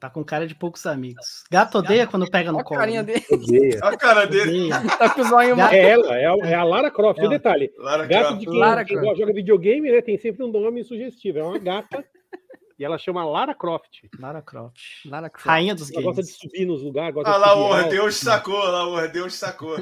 Tá 0.00 0.08
com 0.08 0.24
cara 0.24 0.46
de 0.46 0.54
poucos 0.54 0.86
amigos. 0.86 1.42
Gato 1.50 1.78
odeia 1.78 2.06
quando 2.06 2.30
pega 2.30 2.52
no 2.52 2.62
colo. 2.62 2.78
Carinha 2.78 3.02
né? 3.02 3.14
dele. 3.14 3.26
Odeia. 3.32 3.80
A 3.82 3.96
cara 3.96 4.26
dele. 4.26 4.68
tá 4.96 5.10
com 5.12 5.22
o 5.22 5.24
zóio 5.24 5.56
Gato... 5.56 5.74
É 5.74 5.90
ela, 5.90 6.16
é 6.16 6.26
a, 6.26 6.48
é 6.50 6.54
a 6.54 6.62
Lara 6.62 6.90
Croft. 6.90 7.20
É 7.20 7.26
o 7.26 7.28
detalhe. 7.28 7.72
Lara 7.76 8.06
gato 8.06 8.26
Croft. 8.26 8.38
de 8.38 8.46
quem, 8.46 8.58
Lara 8.58 8.84
quem 8.84 8.96
joga 8.96 9.32
videogame, 9.32 9.90
né? 9.90 10.00
Tem 10.00 10.16
sempre 10.16 10.44
um 10.44 10.52
nome 10.52 10.84
sugestivo. 10.84 11.40
É 11.40 11.42
uma 11.42 11.58
gata 11.58 12.04
e 12.78 12.84
ela 12.84 12.96
chama 12.98 13.24
Lara 13.24 13.54
Croft. 13.54 14.02
Lara 14.18 14.40
Croft. 14.40 14.76
Lara 15.06 15.28
Croft. 15.28 15.46
Rainha 15.46 15.74
dos 15.74 15.90
Ela 15.90 16.02
games. 16.02 16.16
gosta 16.16 16.22
de 16.32 16.38
subir 16.38 16.64
nos 16.66 16.82
lugares. 16.82 17.14
Ah 17.24 17.36
lá, 17.36 17.54
o 17.56 17.62
Ordeus 17.70 18.16
sacou, 18.16 18.56
lá, 18.56 18.86
o 18.86 18.92
Ordeus 18.92 19.34
sacou. 19.34 19.76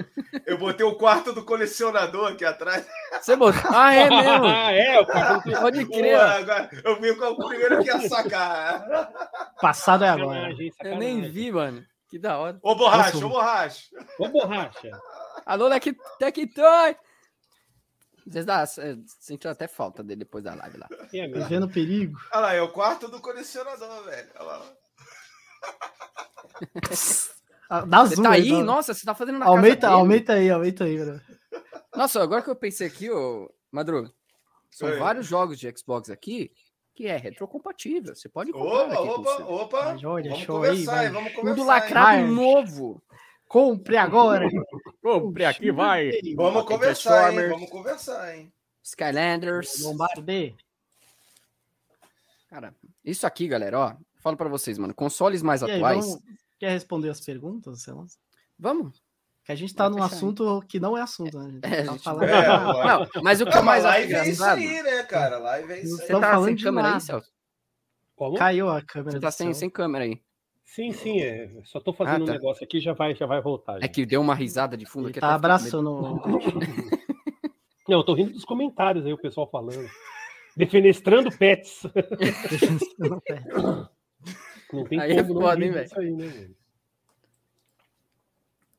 Eu 0.46 0.56
botei 0.58 0.86
o 0.86 0.94
quarto 0.94 1.32
do 1.32 1.44
colecionador 1.44 2.32
aqui 2.32 2.44
atrás. 2.44 2.86
Você 3.20 3.36
botou. 3.36 3.60
Ah, 3.72 3.94
é 3.94 4.08
mesmo? 4.10 4.46
ah, 4.46 4.72
é, 4.72 5.00
o 5.00 5.06
quarto 5.06 5.50
do 5.50 5.60
Pode 5.60 5.86
crer. 5.86 6.16
agora, 6.18 6.70
eu 6.84 7.00
vi 7.00 7.14
qual 7.16 7.32
o 7.32 7.48
primeiro 7.48 7.82
que 7.82 7.88
ia 7.88 8.08
sacar. 8.08 8.84
Passado 9.60 10.04
é 10.04 10.08
agora. 10.08 10.40
Sacanagem, 10.40 10.72
Eu 10.84 10.96
nem 10.98 11.20
vi, 11.30 11.52
mano. 11.52 11.84
Que 12.08 12.18
da 12.18 12.38
hora. 12.38 12.58
Ô, 12.62 12.74
borracha, 12.74 13.14
Nossa. 13.14 13.26
ô, 13.26 13.28
borracha. 13.28 13.82
Ô, 14.20 14.28
borracha. 14.28 14.90
Alô, 15.44 15.66
Leque 15.68 15.94
Tectoy! 18.26 18.32
Vocês 18.32 18.44
dá, 18.46 18.66
sentiu 19.20 19.50
até 19.50 19.66
falta 19.68 20.02
dele 20.02 20.20
depois 20.20 20.42
da 20.44 20.54
live 20.54 20.78
lá. 20.78 20.88
É. 21.12 21.28
Vivendo 21.28 21.68
perigo. 21.68 22.18
Olha 22.32 22.40
lá, 22.40 22.52
é 22.54 22.60
o 22.62 22.68
quarto 22.72 23.08
do 23.08 23.20
colecionador, 23.20 24.04
velho. 24.04 24.28
Olha 24.36 24.44
lá. 24.44 24.72
Ah, 27.68 27.80
Dá 27.84 28.04
Você 28.06 28.14
zoom 28.14 28.22
tá 28.22 28.30
aí? 28.30 28.48
dá- 28.48 28.62
Nossa, 28.62 28.94
você 28.94 29.04
tá 29.04 29.12
fazendo 29.12 29.40
na 29.40 29.46
Aumenta, 29.46 29.88
aumenta 29.88 30.34
aí, 30.34 30.48
aumenta 30.48 30.84
aí, 30.84 30.96
bro. 31.04 31.20
Nossa, 31.96 32.22
agora 32.22 32.40
que 32.40 32.48
eu 32.48 32.54
pensei 32.54 32.86
aqui, 32.86 33.10
ô 33.10 33.50
Madruga, 33.72 34.08
são 34.70 34.88
Oi. 34.88 34.96
vários 34.98 35.26
jogos 35.26 35.58
de 35.58 35.68
Xbox 35.76 36.08
aqui 36.08 36.52
que 36.94 37.08
é 37.08 37.16
retrocompatível. 37.16 38.14
Você 38.14 38.28
pode 38.28 38.52
comprar 38.52 39.00
Opa, 39.00 39.00
opa, 39.00 39.44
opa. 39.52 39.84
Mas 39.94 40.04
olha, 40.04 40.30
Vamos 40.30 40.44
show 40.44 40.62
aí, 40.62 40.70
conversar 40.70 40.92
vai. 40.92 41.06
aí, 41.06 41.12
vamos 41.12 41.32
conversar. 41.34 41.56
Tudo 41.56 41.66
lacrado 41.66 42.06
Vai. 42.06 42.26
novo. 42.30 43.02
Compre 43.48 43.96
agora. 43.96 44.46
Compre 45.02 45.44
aqui, 45.44 45.70
vai. 45.70 46.10
Vamos 46.34 46.64
conversar, 46.64 47.32
hein? 47.32 47.48
Vamos 47.50 47.70
conversar, 47.70 48.36
hein? 48.36 48.52
Skylanders. 48.82 49.82
Bombardeio. 49.82 50.56
Cara, 52.48 52.74
isso 53.04 53.26
aqui, 53.26 53.48
galera, 53.48 53.78
ó. 53.78 53.96
Falo 54.20 54.36
pra 54.36 54.48
vocês, 54.48 54.78
mano. 54.78 54.94
Consoles 54.94 55.42
mais 55.42 55.62
aí, 55.62 55.72
atuais. 55.76 56.04
vamos... 56.06 56.22
Quer 56.58 56.70
responder 56.70 57.10
as 57.10 57.20
perguntas, 57.20 57.82
sei 57.82 57.92
lá? 57.92 58.04
Vamos. 58.58 59.00
Que 59.44 59.52
a 59.52 59.54
gente 59.54 59.74
tá 59.74 59.84
Vamos 59.84 59.98
num 59.98 60.04
fechar, 60.04 60.16
assunto 60.16 60.64
que 60.66 60.80
não 60.80 60.96
é 60.98 61.02
assunto, 61.02 61.38
né? 61.38 61.44
A 61.46 61.50
gente 61.50 61.64
É, 61.80 61.84
tá 61.84 61.92
gente- 61.92 62.02
falando. 62.02 62.24
É, 62.24 62.48
Não, 62.48 63.22
mas 63.22 63.40
o 63.40 63.44
que 63.44 63.50
Não, 63.52 63.58
é 63.58 63.62
mais 63.62 63.84
mas 63.84 63.92
live 63.94 64.14
é 64.14 64.28
isso 64.28 64.44
aí, 64.44 64.82
né, 64.82 65.02
cara? 65.04 65.38
Live 65.38 65.72
é 65.72 65.80
isso 65.82 65.94
aí. 66.00 66.06
Você 66.08 66.12
tá 66.12 66.20
falando 66.20 66.44
sem 66.46 66.54
de 66.56 66.64
câmera 66.64 66.86
aí, 66.88 66.92
nada. 66.94 67.04
Celso? 67.04 67.32
Como? 68.16 68.36
Caiu 68.38 68.70
a 68.70 68.82
câmera. 68.82 69.12
Você 69.12 69.20
tá 69.20 69.30
sem, 69.30 69.52
sem 69.54 69.68
câmera 69.70 70.04
aí. 70.04 70.20
Sim, 70.66 70.92
sim, 70.92 71.20
é. 71.22 71.48
Só 71.64 71.80
tô 71.80 71.92
fazendo 71.92 72.24
Ah, 72.24 72.26
tá. 72.26 72.32
um 72.32 72.34
negócio 72.34 72.64
aqui 72.64 72.80
já 72.80 72.92
vai, 72.92 73.14
já 73.14 73.24
vai 73.24 73.40
voltar. 73.40 73.78
É 73.78 73.82
já. 73.82 73.88
que 73.88 74.04
deu 74.04 74.20
uma 74.20 74.34
risada 74.34 74.76
de 74.76 74.84
fundo 74.84 75.08
aqui. 75.08 75.20
tá 75.20 75.34
abraçando. 75.34 76.20
Não, 77.88 77.98
eu 78.00 78.04
tô 78.04 78.14
rindo 78.14 78.32
dos 78.32 78.44
comentários 78.44 79.06
aí, 79.06 79.12
o 79.12 79.18
pessoal 79.18 79.48
falando. 79.48 79.88
Defenestrando 80.56 81.30
pets. 81.30 81.82
Não 84.72 84.84
tem 84.84 84.98
Aí 84.98 85.12
é 85.12 85.22
como 85.22 85.34
não 85.34 85.42
foda, 85.42 85.64
hein, 85.64 85.70
velho? 85.70 85.88
aí, 85.96 86.10
né, 86.10 86.26
velho? 86.26 86.56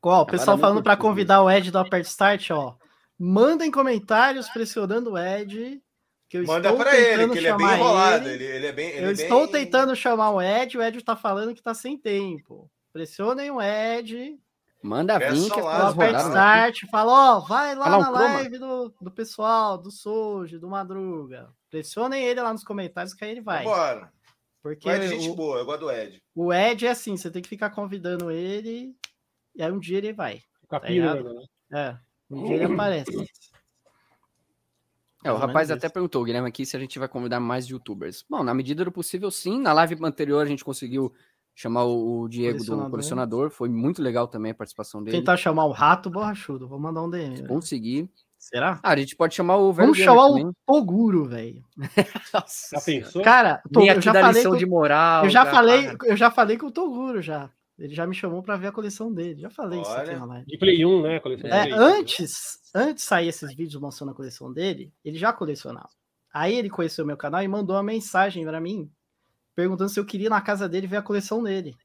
Ó, 0.02 0.22
o 0.22 0.26
pessoal 0.26 0.56
Agora 0.56 0.68
falando 0.68 0.84
curti, 0.84 1.00
convidar 1.00 1.42
o 1.42 1.50
Ed 1.50 1.70
do 1.70 1.78
Apert 1.78 2.04
Start, 2.04 2.50
ó. 2.50 2.76
Mandem 3.18 3.70
comentários 3.70 4.48
pressionando 4.50 5.12
o 5.12 5.18
Ed. 5.18 5.80
Que 6.28 6.38
eu 6.38 6.44
Manda 6.44 6.68
estou 6.68 6.84
pra 6.84 6.96
ele, 6.98 7.28
que 7.30 7.38
ele 7.38 7.46
é 7.48 7.56
bem 7.56 7.66
enrolado. 7.66 8.28
ele. 8.28 8.44
Ele, 8.44 8.56
ele 8.56 8.66
é 8.66 8.72
bem. 8.72 8.88
ele 8.90 9.06
Eu 9.06 9.10
é 9.10 9.14
bem- 9.14 9.22
estou 9.24 9.48
tentando 9.48 9.96
chamar 9.96 10.30
o 10.30 10.42
Ed, 10.42 10.76
o 10.76 10.82
Ed 10.82 11.02
tá 11.02 11.16
falando 11.16 11.54
que 11.54 11.62
tá 11.62 11.72
sem 11.72 11.96
tempo. 11.96 12.70
Pressionem 12.92 13.50
o 13.50 13.60
Ed, 13.62 14.38
Manda 14.82 15.18
vir 15.18 15.26
que 15.50 15.58
as 15.58 15.64
lá, 15.64 15.88
rodaram. 15.88 16.12
né? 16.12 16.18
Start, 16.28 16.80
fala, 16.90 17.36
ó, 17.36 17.40
vai 17.40 17.74
lá 17.74 17.84
Fala 17.86 17.96
um 17.96 18.00
na 18.00 18.06
croma. 18.18 18.34
live 18.34 18.58
do, 18.58 18.94
do 19.00 19.10
pessoal, 19.10 19.78
do 19.78 19.90
Soji, 19.90 20.58
do 20.58 20.68
Madruga. 20.68 21.48
Pressionem 21.70 22.22
ele 22.24 22.40
lá 22.42 22.52
nos 22.52 22.62
comentários 22.64 23.14
que 23.14 23.24
aí 23.24 23.30
ele 23.30 23.40
vai. 23.40 23.64
Vambora. 23.64 24.12
Porque 24.62 24.88
O 24.88 24.92
Ed 24.92 25.04
é 25.04 25.08
gente 25.08 25.28
o, 25.30 25.34
boa, 25.34 25.58
eu 25.58 25.64
gosto 25.64 25.80
do 25.80 25.90
Ed. 25.90 26.22
o 26.34 26.52
Ed 26.52 26.86
é 26.86 26.90
assim, 26.90 27.16
você 27.16 27.30
tem 27.30 27.40
que 27.40 27.48
ficar 27.48 27.70
convidando 27.70 28.30
ele, 28.30 28.94
e 29.54 29.62
aí 29.62 29.72
um 29.72 29.78
dia 29.78 29.98
ele 29.98 30.12
vai. 30.12 30.42
Capira, 30.68 31.14
ligado? 31.14 31.34
né? 31.34 31.44
É, 31.72 31.96
um 32.34 32.44
dia 32.44 32.56
ele 32.56 32.64
aparece. 32.74 33.30
É, 35.24 35.32
o 35.32 35.36
rapaz 35.36 35.70
até 35.70 35.86
isso. 35.86 35.92
perguntou, 35.94 36.24
Guilherme, 36.24 36.48
aqui 36.48 36.64
se 36.64 36.76
a 36.76 36.80
gente 36.80 36.98
vai 36.98 37.08
convidar 37.08 37.40
mais 37.40 37.66
youtubers. 37.66 38.24
Bom, 38.30 38.42
na 38.44 38.54
medida 38.54 38.84
do 38.84 38.92
possível, 38.92 39.30
sim. 39.30 39.60
Na 39.60 39.72
live 39.72 39.96
anterior 40.04 40.40
a 40.42 40.48
gente 40.48 40.64
conseguiu 40.64 41.12
chamar 41.54 41.84
o 41.84 42.28
Diego 42.28 42.62
do 42.64 42.88
Colecionador. 42.90 43.50
Foi 43.50 43.68
muito 43.68 44.00
legal 44.00 44.28
também 44.28 44.52
a 44.52 44.54
participação 44.54 45.02
dele. 45.02 45.16
Tentar 45.18 45.36
chamar 45.36 45.64
o 45.64 45.72
rato 45.72 46.08
borrachudo. 46.08 46.68
Vou 46.68 46.78
mandar 46.78 47.02
um 47.02 47.10
DM. 47.10 47.34
velho. 47.36 47.48
Conseguir. 47.48 48.08
Será? 48.38 48.78
Ah, 48.84 48.92
a 48.92 48.96
gente 48.96 49.16
pode 49.16 49.34
chamar 49.34 49.56
o 49.56 49.72
velho 49.72 49.86
Vamos 49.88 49.98
chamar 49.98 50.28
também. 50.28 50.46
o 50.46 50.52
Toguro, 50.64 51.24
velho. 51.24 51.64
Nossa 52.32 52.76
Já 52.76 52.80
pensou? 52.80 53.22
Cara, 53.22 53.60
tô- 53.72 53.80
eu 53.82 53.90
aqui 53.92 54.00
já 54.02 54.12
falei 54.12 54.32
lição 54.32 54.52
com, 54.52 54.58
de 54.58 54.66
moral. 54.66 55.24
eu 55.24 55.30
já 55.30 55.40
cara. 55.44 55.56
falei, 55.56 55.96
eu 56.04 56.16
já 56.16 56.30
falei 56.30 56.56
com 56.56 56.66
o 56.66 56.70
Toguro 56.70 57.20
já. 57.20 57.50
Ele 57.78 57.94
já 57.94 58.06
me 58.06 58.14
chamou 58.14 58.42
pra 58.42 58.56
ver 58.56 58.66
a 58.66 58.72
coleção 58.72 59.12
dele. 59.12 59.40
Já 59.40 59.50
falei 59.50 59.80
isso 59.80 59.90
aqui 59.92 60.10
Olha. 60.10 60.18
na 60.18 60.24
live. 60.26 60.46
De 60.46 60.58
Play 60.58 60.84
1, 60.84 61.02
né? 61.02 61.20
Coleção 61.20 61.48
É, 61.48 61.62
Play 61.66 61.74
1. 61.74 61.76
antes, 61.76 62.58
antes 62.74 62.94
de 63.04 63.08
sair 63.08 63.28
esses 63.28 63.54
vídeos 63.54 63.80
mostrando 63.80 64.10
a 64.10 64.14
coleção 64.14 64.52
dele, 64.52 64.92
ele 65.04 65.16
já 65.16 65.32
colecionava. 65.32 65.90
Aí 66.32 66.54
ele 66.54 66.68
conheceu 66.68 67.06
meu 67.06 67.16
canal 67.16 67.42
e 67.42 67.48
mandou 67.48 67.76
uma 67.76 67.82
mensagem 67.82 68.44
pra 68.44 68.60
mim, 68.60 68.90
perguntando 69.54 69.90
se 69.90 69.98
eu 69.98 70.04
queria 70.04 70.26
ir 70.26 70.30
na 70.30 70.40
casa 70.40 70.68
dele 70.68 70.86
ver 70.86 70.96
a 70.96 71.02
coleção 71.02 71.42
dele. 71.42 71.76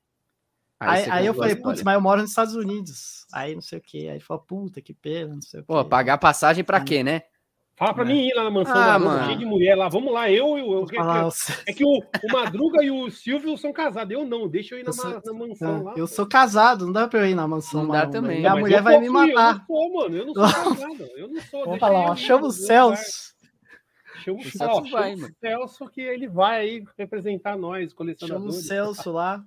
Aí, 0.79 1.03
você 1.03 1.09
aí 1.11 1.25
eu 1.27 1.33
falei, 1.33 1.55
putz, 1.55 1.81
mas 1.83 1.93
eu 1.95 2.01
moro 2.01 2.21
nos 2.21 2.31
Estados 2.31 2.55
Unidos. 2.55 3.25
Aí 3.31 3.53
não 3.53 3.61
sei 3.61 3.77
o 3.77 3.81
que. 3.81 3.99
Aí 4.09 4.15
ele 4.15 4.19
falou, 4.19 4.43
puta, 4.43 4.81
que 4.81 4.93
pena, 4.93 5.35
não 5.35 5.41
sei 5.41 5.59
o 5.61 5.63
que. 5.63 5.67
Pô, 5.67 5.85
pagar 5.85 6.17
passagem 6.17 6.63
pra 6.63 6.83
quê, 6.83 7.03
né? 7.03 7.21
Fala 7.83 7.93
pra 7.93 8.03
É. 8.03 8.07
mim 8.07 8.27
ir 8.27 8.33
lá 8.33 8.43
na 8.45 8.49
mansão 8.49 8.75
Ah, 8.75 8.97
mano. 8.99 9.25
cheio 9.25 9.37
de 9.39 9.45
mulher 9.45 9.75
lá. 9.75 9.89
Vamos 9.89 10.13
lá, 10.13 10.31
eu 10.31 10.57
e 10.57 10.61
o. 10.61 10.73
eu- 10.81 10.87
Falar, 10.87 11.29
É 11.67 11.73
que 11.73 11.83
o, 11.83 11.89
o 11.99 12.31
Madruga 12.31 12.83
e 12.83 12.89
o 12.89 13.09
Silvio 13.11 13.57
são 13.57 13.73
casados. 13.73 14.13
Eu 14.13 14.25
não, 14.25 14.47
deixa 14.47 14.75
eu 14.75 14.79
ir 14.79 14.83
na, 14.83 14.89
Eu 14.89 14.93
sou- 14.93 15.21
na 15.25 15.33
mansão 15.33 15.83
lá. 15.83 15.93
eu 15.97 16.07
sou 16.07 16.25
casado, 16.25 16.85
não 16.85 16.93
dá 16.93 17.07
pra 17.07 17.19
eu 17.19 17.25
ir 17.27 17.35
na 17.35 17.47
mansão. 17.47 17.83
Não 17.83 17.91
dá 17.91 18.07
também. 18.07 18.41
Não, 18.41 18.41
Minha 18.41 18.53
mas 18.53 18.61
mulher 18.61 18.77
eu 18.77 18.83
vai 18.83 18.97
me 18.99 19.05
ir, 19.05 19.07
Eu 19.07 19.13
matar. 19.13 19.57
não 19.59 19.65
sou, 19.65 19.93
mano. 19.93 20.15
Eu 20.17 20.25
não 20.27 20.33
sou 20.33 20.43
casado. 20.43 21.03
Eu 21.17 21.27
não 21.27 21.41
sou. 21.41 21.77
Falar, 21.77 22.03
eu 22.05 22.11
ó, 22.11 22.15
chama 22.15 22.47
o 22.47 22.51
Celso. 22.51 23.33
Chama 24.23 24.39
o 24.39 24.43
Celso, 24.43 24.85
chama 24.87 25.27
o. 25.27 25.31
Celso 25.41 25.87
que 25.89 25.99
ele 26.01 26.27
vai 26.27 26.59
aí 26.61 26.83
representar 26.97 27.57
nós, 27.57 27.79
Chama 27.89 27.91
o 27.91 27.95
colecionadores. 27.95 28.67
Celso 28.67 29.11
lá. 29.11 29.43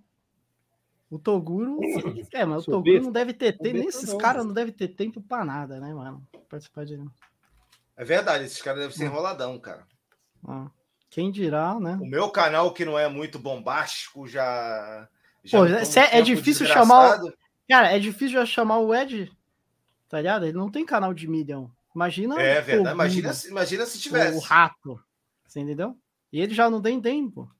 O 1.10 1.18
Toguro. 1.18 1.78
É, 2.34 2.44
mas 2.44 2.66
o 2.66 2.70
Toguro 2.72 3.02
não 3.04 3.12
deve 3.12 3.32
ter 3.32 3.56
tempo. 3.56 3.78
Nesses 3.78 4.10
não, 4.10 4.18
caras 4.18 4.44
não 4.44 4.52
deve 4.52 4.72
ter 4.72 4.88
tempo 4.88 5.20
pra 5.22 5.44
nada, 5.44 5.78
né, 5.80 5.94
mano? 5.94 6.20
Participar 6.50 6.84
de. 6.84 7.00
É 7.96 8.04
verdade, 8.04 8.44
esses 8.44 8.60
caras 8.60 8.80
devem 8.80 8.96
ser 8.96 9.04
Hum. 9.04 9.06
enroladão, 9.08 9.58
cara. 9.58 9.86
Ah, 10.46 10.68
quem 11.10 11.30
dirá, 11.30 11.78
né? 11.80 11.98
O 12.00 12.06
meu 12.06 12.28
canal, 12.30 12.72
que 12.72 12.84
não 12.84 12.98
é 12.98 13.08
muito 13.08 13.38
bombástico, 13.38 14.26
já. 14.28 15.08
já 15.42 15.58
Pô, 15.58 15.64
é- 15.66 16.18
é 16.18 16.22
difícil 16.22 16.66
desgraçado. 16.66 17.32
Cara, 17.68 17.90
é 17.92 17.98
difícil 17.98 18.38
já 18.38 18.46
chamar 18.46 18.78
o 18.78 18.94
Ed. 18.94 19.32
Tá 20.08 20.18
ligado? 20.18 20.44
Ele 20.46 20.56
não 20.56 20.70
tem 20.70 20.84
canal 20.86 21.12
de 21.12 21.26
Medium. 21.26 21.70
Imagina. 21.94 22.40
É 22.40 22.60
verdade. 22.60 22.94
Imagina, 22.94 23.32
se- 23.32 23.48
imagina 23.48 23.86
se 23.86 23.98
tivesse. 23.98 24.36
o 24.36 24.40
rato. 24.40 25.02
Você 25.46 25.60
entendeu? 25.60 25.96
E 26.32 26.40
ele 26.40 26.54
já 26.54 26.68
não 26.70 26.80
tem 26.82 27.00
tempo. 27.00 27.50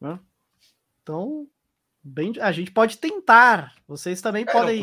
né? 0.00 0.18
Então, 1.02 1.46
bem, 2.02 2.32
a 2.40 2.52
gente 2.52 2.70
pode 2.70 2.98
tentar. 2.98 3.74
Vocês 3.88 4.20
também 4.22 4.44
É, 4.46 4.52
podem. 4.52 4.80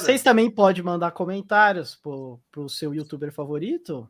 Vocês 0.00 0.22
também 0.22 0.50
podem 0.50 0.82
mandar 0.82 1.10
comentários 1.12 1.94
pro, 1.96 2.40
pro 2.50 2.68
seu 2.68 2.94
youtuber 2.94 3.32
favorito, 3.32 4.08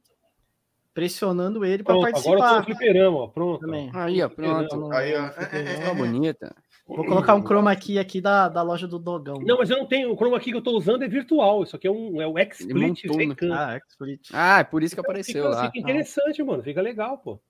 pressionando 0.95 1.65
ele 1.65 1.83
para 1.83 1.95
Pronto, 1.95 2.07
agora 2.07 2.19
eu 2.19 2.23
tô 2.23 2.31
participar 2.31 2.59
no 2.59 2.65
fliperama, 2.65 3.17
ó. 3.19 3.27
Pronto. 3.29 3.61
também. 3.61 3.91
Aí, 3.95 4.23
ó, 4.23 4.29
pronto. 4.29 4.93
Aí, 4.93 5.15
ó. 5.15 5.31
Ficou 5.31 5.95
bonita. 5.95 6.55
Vou 6.87 7.07
colocar 7.07 7.35
um 7.35 7.43
chroma 7.43 7.75
key 7.75 7.99
aqui 7.99 8.21
da, 8.21 8.49
da 8.49 8.63
loja 8.63 8.87
do 8.87 8.99
Dogão. 8.99 9.37
Não, 9.41 9.57
mas 9.57 9.71
eu 9.71 9.79
não 9.79 9.87
tenho. 9.87 10.13
O 10.13 10.17
chroma 10.17 10.39
key 10.41 10.51
que 10.51 10.57
eu 10.57 10.63
tô 10.63 10.77
usando 10.77 11.03
é 11.03 11.09
virtual. 11.09 11.63
Isso 11.63 11.77
aqui 11.77 11.87
é, 11.87 11.91
um, 11.91 12.21
é 12.21 12.27
o 12.27 12.35
XSplit 12.39 13.07
montou, 13.07 13.49
né? 13.49 13.55
Ah, 13.55 13.77
Explit. 13.77 14.31
Ah, 14.33 14.61
é 14.61 14.65
por 14.65 14.83
isso 14.83 14.95
que 14.95 15.01
apareceu 15.01 15.45
fica, 15.45 15.49
lá. 15.49 15.67
fica 15.67 15.79
interessante, 15.79 16.43
mano. 16.43 16.63
Fica 16.63 16.83
legal, 16.83 17.19
pô. 17.19 17.41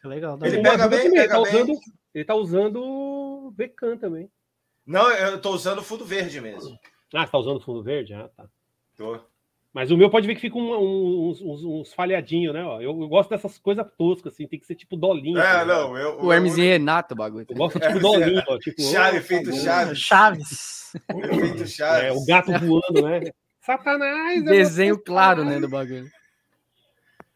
Que 0.00 0.06
legal. 0.06 0.38
Ele 0.42 0.56
bom. 0.56 0.60
O 0.60 0.62
pega 0.62 0.88
bem, 0.88 1.10
pega 1.10 1.28
tá 1.28 1.42
bem. 1.42 1.62
Usando, 1.62 1.72
ele 2.14 2.24
tá 2.24 2.34
usando 2.34 3.54
também. 3.98 4.30
Não, 4.86 5.10
eu 5.10 5.40
tô 5.40 5.50
usando 5.50 5.78
o 5.78 5.82
fundo 5.82 6.04
verde 6.04 6.40
mesmo. 6.40 6.76
Ah, 7.14 7.24
você 7.24 7.32
tá 7.32 7.38
usando 7.38 7.60
fundo 7.60 7.82
verde? 7.82 8.14
Ah, 8.14 8.28
tá. 8.28 8.46
Tô. 8.96 9.20
Mas 9.74 9.90
o 9.90 9.96
meu 9.96 10.10
pode 10.10 10.26
ver 10.26 10.34
que 10.34 10.40
fica 10.40 10.58
um- 10.58 10.74
um- 10.74 11.30
uns, 11.30 11.40
uns, 11.64 11.94
falhadinhos, 11.94 12.52
né? 12.52 12.62
ó. 12.62 12.78
Eu, 12.80 12.90
eu 13.00 13.08
gosto 13.08 13.30
dessas 13.30 13.58
coisas 13.58 13.86
toscas, 13.96 14.34
assim. 14.34 14.46
Tem 14.46 14.60
que 14.60 14.66
ser 14.66 14.74
tipo 14.74 14.96
dolinho. 14.96 15.38
É, 15.38 15.42
tá 15.42 15.62
ligado? 15.62 15.68
não, 15.68 15.96
eu. 15.96 16.20
O 16.24 16.32
Hermes 16.32 16.58
e 16.58 16.62
Renato, 16.62 17.14
o 17.14 17.16
bagulho. 17.16 17.46
Eu 17.48 17.56
gosto 17.56 17.78
É, 17.82 17.88
tipo 17.88 18.00
dolinho, 18.00 18.42
ó. 18.46 18.58
Tipo, 18.58 18.82
Chave, 18.82 19.18
ô, 19.18 19.22
feito 19.22 19.50
tá 19.50 19.56
chave. 19.56 19.94
Chaves. 19.96 20.92
Efeito 21.08 21.66
Chaves. 21.66 22.04
É, 22.04 22.12
o 22.12 22.24
gato 22.26 22.52
voando, 22.52 23.02
né? 23.08 23.20
Satanás! 23.64 24.40
é 24.44 24.50
Desenho 24.50 24.98
claro, 24.98 25.44
né, 25.44 25.58
do 25.60 25.68
bagulho. 25.68 26.06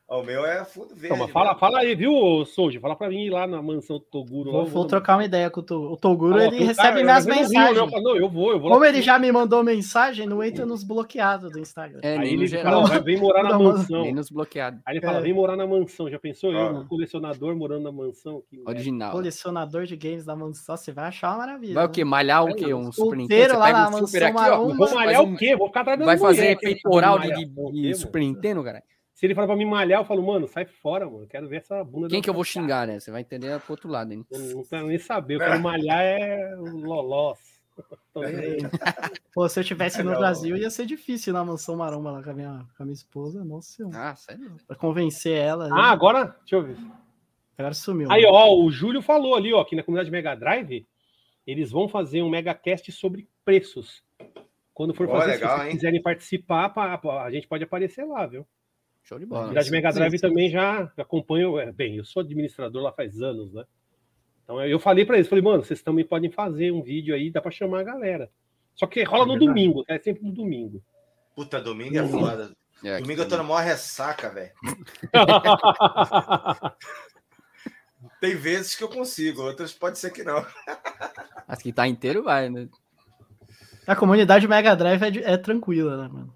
O 0.09 0.23
meu 0.23 0.47
é 0.47 0.65
fundo 0.65 0.95
verde. 0.95 1.09
Toma, 1.09 1.27
fala, 1.27 1.57
fala 1.57 1.81
aí, 1.81 1.97
viu, 1.97 2.45
Souji? 2.47 2.79
Fala 2.79 2.95
pra 2.95 3.09
mim 3.09 3.25
ir 3.25 3.31
lá 3.31 3.45
na 3.45 3.61
mansão 3.61 3.99
do 3.99 4.05
Toguro. 4.05 4.53
Vou, 4.53 4.63
lá, 4.63 4.69
vou 4.69 4.85
trocar 4.87 5.17
uma 5.17 5.25
ideia 5.25 5.51
com 5.51 5.59
o 5.59 5.63
Toguro. 5.65 5.93
O 5.93 5.97
Toguro, 5.97 6.41
ele 6.41 6.63
recebe 6.63 7.03
minhas 7.03 7.27
mensagens. 7.27 7.77
Rio, 7.77 8.03
não, 8.03 8.17
eu 8.17 8.29
vou, 8.29 8.53
eu 8.53 8.61
vou. 8.61 8.71
Como 8.71 8.85
ele 8.85 9.03
já 9.03 9.19
me 9.19 9.33
mandou 9.33 9.65
mensagem, 9.65 10.25
não 10.25 10.45
entra 10.45 10.65
nos 10.65 10.85
bloqueados 10.85 11.51
do 11.51 11.59
Instagram. 11.59 11.99
É, 12.05 12.19
aí 12.19 12.33
ele 12.35 12.47
geral. 12.47 12.87
fala, 12.87 13.01
vem 13.01 13.17
morar 13.19 13.43
na 13.43 13.59
mansão. 13.59 14.03
Nem 14.03 14.15
nos 14.15 14.31
bloqueados. 14.31 14.81
Aí 14.87 14.95
ele 14.95 15.05
fala, 15.05 15.19
é. 15.19 15.23
vem 15.23 15.33
morar 15.33 15.57
na 15.57 15.67
mansão. 15.67 16.09
Já 16.09 16.21
pensou 16.21 16.53
ah. 16.53 16.55
eu, 16.55 16.77
um 16.77 16.87
colecionador 16.87 17.57
morando 17.57 17.83
na 17.83 17.91
mansão? 17.91 18.45
Que 18.49 18.63
Original. 18.65 19.11
Colecionador 19.11 19.87
de 19.87 19.97
games 19.97 20.25
da 20.25 20.37
mansão, 20.37 20.77
você 20.77 20.93
vai 20.93 21.07
achar 21.07 21.31
uma 21.31 21.39
maravilha. 21.39 21.75
Vai 21.75 21.85
o 21.87 21.89
quê? 21.89 22.05
Malhar 22.05 22.45
o 22.45 22.55
quê? 22.55 22.73
Um 22.73 22.93
Super 22.93 23.17
Nintendo? 23.17 23.59
lá 23.59 23.73
na 23.73 23.91
mansão 23.91 24.29
aqui, 24.29 24.51
ó. 24.51 24.67
Vou 24.73 24.95
malhar 24.95 25.23
o 25.23 25.37
quê? 25.37 25.57
Vou 25.57 25.67
ficar 25.67 25.81
atrás 25.81 25.99
Vai 25.99 26.17
fazer 26.17 26.57
peitoral 26.61 27.19
de 27.19 27.95
Super 27.97 28.21
Nintendo, 28.21 28.63
cara? 28.63 28.85
Se 29.17 29.25
ele 29.25 29.35
falar 29.35 29.47
pra 29.47 29.57
me 29.57 29.65
malhar, 29.65 30.03
eu 30.03 30.05
falo, 30.05 30.23
mano, 30.23 30.47
sai 30.47 30.67
fora, 30.67 31.09
mano. 31.09 31.27
Quero 31.27 31.49
ver 31.49 31.57
essa 31.57 31.83
bunda. 31.83 32.09
Quem 32.09 32.21
que 32.21 32.29
eu 32.29 32.35
vou 32.35 32.45
xingar, 32.45 32.87
né? 32.87 33.01
Você 33.01 33.11
vai 33.11 33.23
entender 33.23 33.59
pro 33.61 33.73
outro 33.73 33.89
lado, 33.89 34.13
hein? 34.13 34.23
Eu 34.31 34.39
não 34.39 34.63
quero 34.63 34.87
nem 34.89 34.99
saber. 34.99 35.37
Eu 35.37 35.39
quero 35.39 35.59
malhar 35.59 36.03
é 36.03 36.55
o 36.55 36.77
Lolós. 36.77 37.39
Pô, 39.33 39.49
se 39.49 39.59
eu 39.59 39.63
estivesse 39.63 40.03
no 40.03 40.11
Brasil, 40.11 40.55
ia 40.59 40.69
ser 40.69 40.85
difícil 40.85 41.33
na 41.33 41.43
mansão 41.43 41.77
maromba 41.77 42.11
lá 42.11 42.23
com 42.23 42.29
a 42.29 42.35
minha, 42.35 42.67
com 42.77 42.83
a 42.83 42.85
minha 42.85 42.93
esposa. 42.93 43.43
Nossa 43.43 43.71
senhora. 43.71 43.97
Ah, 43.99 44.17
sério? 44.17 44.55
Pra 44.67 44.77
convencer 44.77 45.39
ela. 45.39 45.71
Ah, 45.73 45.91
agora? 45.93 46.37
Deixa 46.41 46.57
eu 46.57 46.63
ver. 46.63 46.77
Agora 47.57 47.73
sumiu. 47.73 48.13
Aí, 48.13 48.23
ó, 48.27 48.55
o 48.55 48.71
Júlio 48.71 49.01
falou 49.01 49.35
ali, 49.35 49.51
ó, 49.51 49.63
aqui 49.63 49.75
na 49.75 49.83
comunidade 49.83 50.11
Mega 50.11 50.35
Drive, 50.35 50.87
eles 51.47 51.71
vão 51.71 51.89
fazer 51.89 52.21
um 52.21 52.29
Mega 52.29 52.53
Cast 52.53 52.93
sobre 52.93 53.27
preços. 53.47 54.03
Quando 54.75 54.93
for 54.93 55.09
fazer, 55.09 55.33
legal, 55.33 55.53
se 55.53 55.57
vocês 55.57 55.69
hein? 55.69 55.77
quiserem 55.77 56.03
participar, 56.03 56.71
a 57.25 57.31
gente 57.31 57.49
pode 57.49 57.65
aparecer 57.65 58.05
lá, 58.05 58.27
viu? 58.27 58.47
Show 59.07 59.19
de 59.21 59.27
bola. 59.27 59.53
A 59.53 59.71
Mega 59.71 59.93
Drive 59.93 60.11
sim, 60.11 60.19
sim. 60.19 60.29
também 60.29 60.51
já 60.51 60.91
acompanho. 60.97 61.61
É, 61.61 61.71
bem, 61.71 61.97
eu 61.97 62.05
sou 62.05 62.23
administrador 62.23 62.83
lá 62.83 62.93
faz 62.93 63.23
anos, 63.23 63.53
né? 63.53 63.65
Então 64.43 64.61
eu 64.65 64.81
falei 64.81 65.05
para 65.05 65.17
eles, 65.17 65.29
falei, 65.29 65.45
mano, 65.45 65.65
vocês 65.65 65.81
também 65.81 66.05
podem 66.05 66.31
fazer 66.31 66.73
um 66.73 66.83
vídeo 66.83 67.15
aí, 67.15 67.31
dá 67.31 67.41
para 67.41 67.53
chamar 67.53 67.81
a 67.81 67.85
galera. 67.85 68.29
Só 68.75 68.87
que 68.87 69.05
rola 69.05 69.23
é 69.23 69.27
no 69.29 69.39
domingo, 69.39 69.85
é 69.89 69.97
sempre 69.99 70.25
no 70.25 70.33
domingo. 70.33 70.83
Puta, 71.37 71.61
domingo 71.61 71.97
é 71.97 72.09
foda. 72.09 72.51
É, 72.85 73.01
domingo 73.01 73.23
eu 73.23 73.29
tô 73.29 73.37
na 73.37 73.45
maior 73.45 73.63
ressaca, 73.63 74.29
velho. 74.29 74.51
Tem 78.21 78.35
vezes 78.35 78.75
que 78.75 78.83
eu 78.83 78.89
consigo, 78.89 79.43
outras 79.43 79.73
pode 79.73 80.01
ser 80.01 80.11
que 80.11 80.25
não. 80.25 80.45
As 81.47 81.63
que 81.63 81.73
tá 81.73 81.87
inteiro 81.87 82.25
vai, 82.25 82.51
né? 82.51 82.69
A 83.87 83.95
comunidade 83.95 84.49
Mega 84.49 84.75
Drive 84.75 85.03
é, 85.03 85.33
é 85.33 85.37
tranquila, 85.37 85.97
né, 85.97 86.09
mano? 86.09 86.36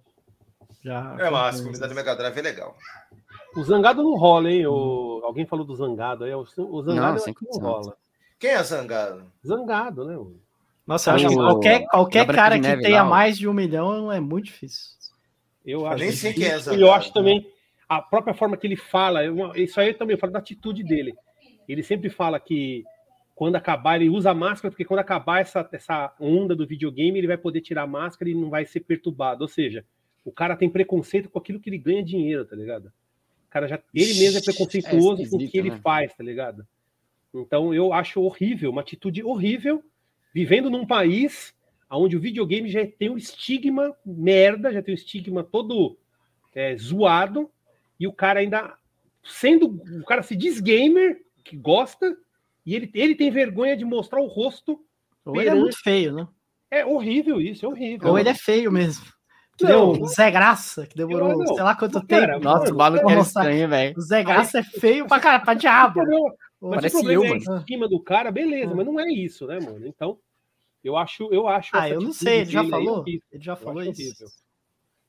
Já 0.82 1.16
é 1.18 1.30
massa, 1.30 1.58
a 1.58 1.62
comunidade 1.62 1.94
Mega 1.94 2.16
Drive 2.16 2.38
é 2.38 2.42
legal. 2.42 2.76
O 3.54 3.62
Zangado 3.62 4.02
não 4.02 4.16
rola, 4.16 4.50
hein? 4.50 4.66
O... 4.66 5.20
Alguém 5.24 5.46
falou 5.46 5.64
do 5.64 5.74
Zangado 5.74 6.24
aí. 6.24 6.34
O 6.34 6.44
Zangado 6.82 7.22
não, 7.26 7.34
não 7.52 7.60
rola. 7.60 7.96
Quem 8.38 8.50
é 8.50 8.62
Zangado? 8.62 9.30
Zangado, 9.46 10.04
né? 10.04 10.18
Nossa, 10.86 11.10
eu 11.10 11.14
acho 11.14 11.28
que 11.28 11.34
qualquer, 11.34 11.86
qualquer 11.86 12.26
cara 12.26 12.58
que 12.58 12.76
tenha 12.78 13.04
mais 13.04 13.36
de 13.36 13.46
um 13.46 13.52
milhão 13.52 14.10
é 14.10 14.18
muito 14.18 14.46
difícil. 14.46 14.96
Eu 15.64 15.86
acho. 15.86 15.98
nem 15.98 16.12
sei 16.12 16.32
quem 16.32 16.46
é 16.46 16.58
Zangado. 16.58 16.82
Eu 16.82 16.92
acho 16.92 17.12
também 17.12 17.46
a 17.88 18.00
própria 18.00 18.32
forma 18.32 18.56
que 18.56 18.66
ele 18.66 18.76
fala, 18.76 19.20
isso 19.56 19.78
aí 19.80 19.92
também 19.92 20.14
eu 20.14 20.20
falo 20.20 20.32
da 20.32 20.38
atitude 20.38 20.82
dele. 20.82 21.14
Ele 21.68 21.82
sempre 21.82 22.08
fala 22.08 22.40
que 22.40 22.84
quando 23.34 23.56
acabar, 23.56 23.96
ele 23.96 24.10
usa 24.10 24.34
máscara, 24.34 24.70
porque 24.70 24.84
quando 24.84 25.00
acabar 25.00 25.40
essa, 25.40 25.68
essa 25.72 26.14
onda 26.20 26.54
do 26.54 26.66
videogame, 26.66 27.18
ele 27.18 27.26
vai 27.26 27.38
poder 27.38 27.60
tirar 27.62 27.82
a 27.82 27.86
máscara 27.86 28.30
e 28.30 28.34
não 28.34 28.50
vai 28.50 28.66
ser 28.66 28.80
perturbado. 28.80 29.42
Ou 29.42 29.48
seja, 29.48 29.84
o 30.24 30.32
cara 30.32 30.56
tem 30.56 30.68
preconceito 30.68 31.28
com 31.28 31.38
aquilo 31.38 31.60
que 31.60 31.70
ele 31.70 31.78
ganha 31.78 32.02
dinheiro, 32.02 32.44
tá 32.44 32.54
ligado? 32.54 32.86
O 32.86 33.50
cara 33.50 33.66
já 33.66 33.80
ele 33.94 34.14
mesmo 34.14 34.38
é 34.38 34.42
preconceituoso 34.42 35.22
é 35.22 35.28
com 35.28 35.36
o 35.36 35.48
que 35.48 35.58
ele 35.58 35.70
né? 35.70 35.80
faz, 35.82 36.14
tá 36.14 36.22
ligado? 36.22 36.66
Então 37.34 37.72
eu 37.74 37.92
acho 37.92 38.20
horrível, 38.22 38.70
uma 38.70 38.80
atitude 38.80 39.22
horrível, 39.22 39.82
vivendo 40.32 40.70
num 40.70 40.86
país 40.86 41.54
onde 41.90 42.16
o 42.16 42.20
videogame 42.20 42.68
já 42.68 42.86
tem 42.86 43.10
um 43.10 43.16
estigma 43.16 43.96
merda, 44.06 44.72
já 44.72 44.82
tem 44.82 44.94
um 44.94 44.96
estigma 44.96 45.42
todo 45.42 45.96
é, 46.54 46.76
zoado, 46.76 47.50
e 47.98 48.06
o 48.06 48.12
cara 48.12 48.40
ainda 48.40 48.76
sendo 49.24 49.80
o 50.00 50.04
cara 50.04 50.22
se 50.22 50.36
diz 50.36 50.60
gamer, 50.60 51.20
que 51.42 51.56
gosta, 51.56 52.16
e 52.64 52.74
ele, 52.74 52.90
ele 52.94 53.14
tem 53.14 53.30
vergonha 53.30 53.76
de 53.76 53.84
mostrar 53.84 54.20
o 54.20 54.26
rosto. 54.26 54.80
Ou 55.24 55.32
perante... 55.32 55.48
ele 55.50 55.58
é 55.58 55.60
muito 55.60 55.82
feio, 55.82 56.12
né? 56.12 56.28
É 56.70 56.86
horrível 56.86 57.40
isso, 57.40 57.66
é 57.66 57.68
horrível. 57.68 58.10
Ou 58.10 58.18
ele 58.18 58.28
é 58.28 58.34
feio 58.34 58.70
mesmo. 58.70 59.04
Que 59.60 59.70
não, 59.70 59.92
deu 59.92 60.06
Zé 60.06 60.30
Graça, 60.30 60.86
que 60.86 60.96
demorou 60.96 61.36
não, 61.36 61.54
sei 61.54 61.62
lá 61.62 61.76
quanto 61.76 62.06
cara, 62.06 62.34
tempo. 62.34 62.44
Nossa, 62.44 62.72
o 62.72 62.76
maluco 62.76 63.10
é 63.10 63.20
estranho, 63.20 63.68
velho. 63.68 63.94
O 63.98 64.00
Zé 64.00 64.24
Graça 64.24 64.60
é 64.60 64.62
feio 64.62 65.06
pra, 65.06 65.20
cara, 65.20 65.38
pra 65.38 65.52
diabo. 65.52 66.00
Mas 66.58 66.76
Parece 66.76 67.04
eu, 67.04 67.24
é 67.24 67.28
mano. 67.28 67.60
Em 67.60 67.66
cima 67.66 67.86
do 67.86 68.00
cara, 68.00 68.30
beleza, 68.30 68.74
mas 68.74 68.86
não 68.86 68.98
é 68.98 69.12
isso, 69.12 69.46
né, 69.46 69.58
mano? 69.60 69.86
Então, 69.86 70.18
eu 70.82 70.96
acho, 70.96 71.28
eu 71.30 71.46
acho. 71.46 71.70
Ah, 71.74 71.90
eu 71.90 72.00
não 72.00 72.12
sei, 72.12 72.40
ele 72.40 72.50
já 72.50 72.64
falou? 72.64 73.04
Ele 73.06 73.20
já 73.34 73.54
falou 73.54 73.82
isso. 73.82 74.00
Horrível. 74.00 74.28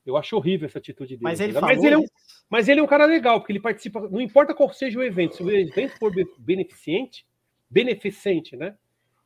Eu 0.06 0.18
acho 0.18 0.36
horrível 0.36 0.66
essa 0.66 0.80
atitude 0.80 1.12
dele. 1.12 1.24
Mas 1.24 1.40
ele, 1.40 1.54
falou 1.54 1.70
mas 1.70 1.84
ele, 1.84 1.96
é 1.96 1.98
um, 1.98 2.06
mas 2.50 2.68
ele 2.68 2.80
é 2.82 2.84
um 2.84 2.88
cara 2.88 3.06
legal, 3.06 3.40
porque 3.40 3.54
ele 3.54 3.62
participa, 3.62 4.02
não 4.10 4.20
importa 4.20 4.54
qual 4.54 4.74
seja 4.74 5.00
o 5.00 5.04
evento, 5.04 5.38
se 5.38 5.44
o 5.44 5.50
evento 5.50 5.98
for 5.98 6.12
beneficente, 6.40 7.26
beneficente, 7.70 8.58
né? 8.58 8.76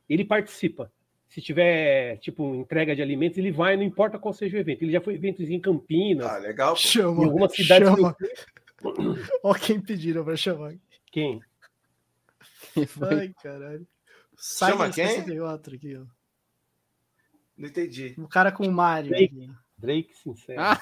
Ele 0.08 0.24
participa 0.24 0.92
se 1.36 1.42
tiver, 1.42 2.16
tipo, 2.16 2.54
entrega 2.54 2.96
de 2.96 3.02
alimentos, 3.02 3.36
ele 3.36 3.52
vai, 3.52 3.76
não 3.76 3.82
importa 3.82 4.18
qual 4.18 4.32
seja 4.32 4.56
o 4.56 4.60
evento. 4.60 4.80
Ele 4.80 4.92
já 4.92 5.02
foi 5.02 5.16
eventos 5.16 5.50
em 5.50 5.60
Campinas. 5.60 6.26
Ah, 6.26 6.38
legal. 6.38 6.72
Pô. 6.72 6.76
Chama, 6.76 7.22
em 7.22 7.26
algumas 7.26 7.54
cidades. 7.54 7.86
Chama. 7.86 8.16
Ó, 9.44 9.52
quem 9.52 9.78
pediram 9.78 10.24
pra 10.24 10.34
chamar. 10.34 10.74
Quem? 11.12 11.42
Ai, 13.02 13.34
caralho. 13.42 13.86
Sai 14.34 14.70
Chama 14.70 14.90
quem? 14.90 15.38
outro 15.40 15.76
aqui, 15.76 15.94
ó. 15.94 16.06
Não 17.54 17.68
entendi. 17.68 18.14
O 18.16 18.28
cara 18.28 18.50
com 18.50 18.66
o 18.66 18.72
Mario. 18.72 19.10
Drake, 19.10 19.50
Drake 19.76 20.16
sincero. 20.16 20.58
Ah. 20.58 20.80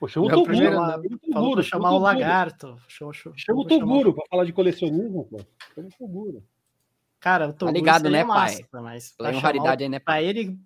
Pô, 0.00 0.08
chama 0.08 0.26
o 0.26 0.30
Toguro. 0.30 0.56
Chamar, 0.56 1.00
Toguro 1.32 1.62
chamar 1.62 1.92
o 1.92 1.98
Lagarto. 1.98 2.76
Chama, 2.88 3.12
chama, 3.12 3.36
chama 3.38 3.60
o 3.60 3.66
Toguro 3.66 4.12
para 4.12 4.26
falar 4.28 4.44
de 4.44 4.52
colecionismo, 4.52 5.28
pô. 5.28 5.40
Chama 5.74 5.86
o 5.86 5.92
Toguro. 5.96 6.44
Cara, 7.20 7.48
o 7.48 7.52
Toguro 7.52 7.74
tá 7.74 7.78
ligado, 7.78 8.10
né, 8.10 8.24
pai? 8.24 8.56
Massa, 8.56 8.82
mas 8.82 9.12
pra, 9.16 9.30
raridade 9.30 9.82
aí, 9.82 9.88
né, 9.88 9.98
pra 9.98 10.22
ele 10.22 10.58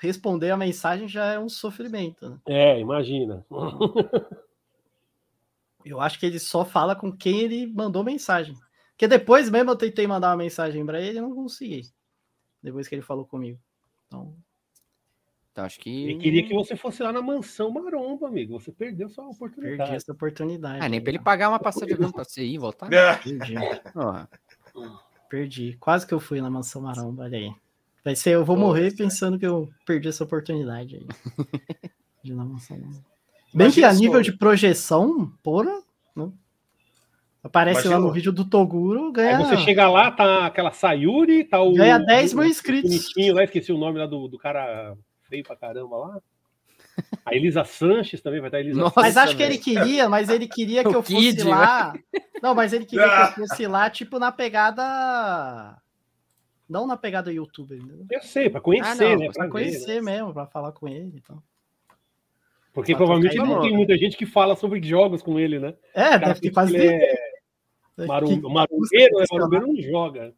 responder 0.00 0.50
a 0.50 0.56
mensagem 0.56 1.08
já 1.08 1.32
é 1.32 1.38
um 1.38 1.48
sofrimento. 1.48 2.28
Né? 2.28 2.38
É, 2.46 2.80
imagina. 2.80 3.44
eu 5.84 6.00
acho 6.00 6.18
que 6.18 6.26
ele 6.26 6.38
só 6.38 6.64
fala 6.64 6.94
com 6.94 7.10
quem 7.12 7.40
ele 7.40 7.66
mandou 7.66 8.04
mensagem. 8.04 8.54
Porque 8.90 9.08
depois 9.08 9.50
mesmo 9.50 9.70
eu 9.70 9.76
tentei 9.76 10.06
mandar 10.06 10.30
uma 10.30 10.36
mensagem 10.36 10.84
para 10.84 11.00
ele 11.00 11.18
e 11.18 11.20
não 11.20 11.34
consegui. 11.34 11.82
Depois 12.62 12.88
que 12.88 12.94
ele 12.94 13.02
falou 13.02 13.26
comigo. 13.26 13.60
Então, 14.06 14.34
então, 15.56 15.64
acho 15.64 15.80
que. 15.80 16.04
Ele 16.04 16.18
queria 16.18 16.46
que 16.46 16.52
você 16.52 16.76
fosse 16.76 17.02
lá 17.02 17.10
na 17.10 17.22
mansão 17.22 17.70
maromba, 17.70 18.28
amigo. 18.28 18.60
Você 18.60 18.70
perdeu 18.70 19.08
sua 19.08 19.26
oportunidade. 19.26 19.78
Perdi 19.78 19.94
essa 19.94 20.12
oportunidade. 20.12 20.84
Ah, 20.84 20.88
nem 20.88 21.00
para 21.00 21.12
ele 21.12 21.18
pagar 21.18 21.48
uma 21.48 21.58
passagem 21.58 21.88
de 21.88 21.94
avião 21.94 22.12
para 22.12 22.24
você 22.24 22.44
ir 22.44 22.52
e 22.52 22.58
voltar. 22.58 22.90
Perdi. 23.24 23.54
Perdi. 25.28 25.76
Quase 25.78 26.06
que 26.06 26.14
eu 26.14 26.20
fui 26.20 26.40
na 26.40 26.50
mansão 26.50 26.82
maromba, 26.82 27.24
olha 27.24 27.38
aí. 27.38 27.52
Vai 28.04 28.14
ser, 28.14 28.30
eu 28.30 28.44
vou 28.44 28.56
morrer 28.56 28.94
pensando 28.94 29.38
que 29.38 29.46
eu 29.46 29.68
perdi 29.84 30.08
essa 30.08 30.24
oportunidade 30.24 30.96
aí. 30.96 31.06
de 32.22 32.34
na 32.34 32.44
mansão 32.44 32.78
maromba. 32.78 33.04
Bem 33.54 33.70
que 33.70 33.84
a 33.84 33.92
nível 33.92 34.20
de 34.20 34.32
projeção, 34.32 35.32
porra, 35.42 35.64
né? 35.64 35.82
Aparece 37.46 37.82
Imagina. 37.82 37.98
lá 37.98 38.04
no 38.04 38.12
vídeo 38.12 38.32
do 38.32 38.44
Toguro, 38.44 39.12
ganha. 39.12 39.38
Aí 39.38 39.44
você 39.44 39.56
chega 39.58 39.88
lá, 39.88 40.10
tá 40.10 40.46
aquela 40.46 40.72
Sayuri, 40.72 41.44
tá 41.44 41.62
o. 41.62 41.74
Ganha 41.74 41.98
10 41.98 42.34
mil 42.34 42.44
inscritos. 42.44 42.90
Bonitinho 42.90 43.34
lá, 43.34 43.44
esqueci 43.44 43.72
o 43.72 43.78
nome 43.78 44.00
lá 44.00 44.06
do, 44.06 44.26
do 44.26 44.36
cara 44.36 44.96
feio 45.28 45.44
pra 45.44 45.54
caramba 45.54 45.96
lá. 45.96 46.20
A 47.24 47.34
Elisa 47.34 47.64
Sanches 47.64 48.20
também 48.20 48.40
vai 48.40 48.48
estar 48.48 48.60
Elisa 48.60 48.80
Nossa, 48.80 49.00
Mas 49.00 49.16
acho 49.16 49.36
que 49.36 49.42
ele 49.42 49.58
queria, 49.58 50.08
mas 50.08 50.28
ele 50.28 50.46
queria 50.46 50.82
que 50.82 50.94
eu 50.94 51.02
fosse 51.02 51.14
Kid, 51.14 51.42
lá. 51.42 51.92
Não, 52.42 52.54
mas 52.54 52.72
ele 52.72 52.86
queria 52.86 53.08
que 53.08 53.40
eu 53.40 53.46
fosse 53.46 53.66
lá, 53.66 53.90
tipo, 53.90 54.18
na 54.18 54.30
pegada. 54.30 55.76
Não 56.68 56.86
na 56.86 56.96
pegada 56.96 57.32
youtuber. 57.32 57.78
Entendeu? 57.78 58.06
Eu 58.10 58.22
sei, 58.22 58.48
pra 58.48 58.60
conhecer, 58.60 59.04
ah, 59.04 59.10
não, 59.10 59.18
né? 59.18 59.26
Pra, 59.26 59.44
pra 59.44 59.48
conhecer 59.48 60.02
né? 60.02 60.12
mesmo, 60.12 60.32
pra 60.32 60.46
falar 60.46 60.72
com 60.72 60.88
ele 60.88 61.12
então. 61.16 61.42
Porque 62.72 62.92
pra 62.92 62.98
provavelmente 62.98 63.36
não 63.36 63.60
tem 63.60 63.72
muita 63.72 63.96
gente 63.96 64.16
que 64.16 64.26
fala 64.26 64.54
sobre 64.54 64.82
jogos 64.86 65.22
com 65.22 65.38
ele, 65.38 65.58
né? 65.58 65.74
É, 65.94 66.18
deve 66.18 66.40
ter 66.40 66.50
quase. 66.50 66.76
É... 66.76 67.14
Marum... 68.06 68.40
Marumbeiro, 68.50 69.18
né? 69.18 69.24
Marumbeiro 69.32 69.66
não 69.66 69.82
joga. 69.82 70.34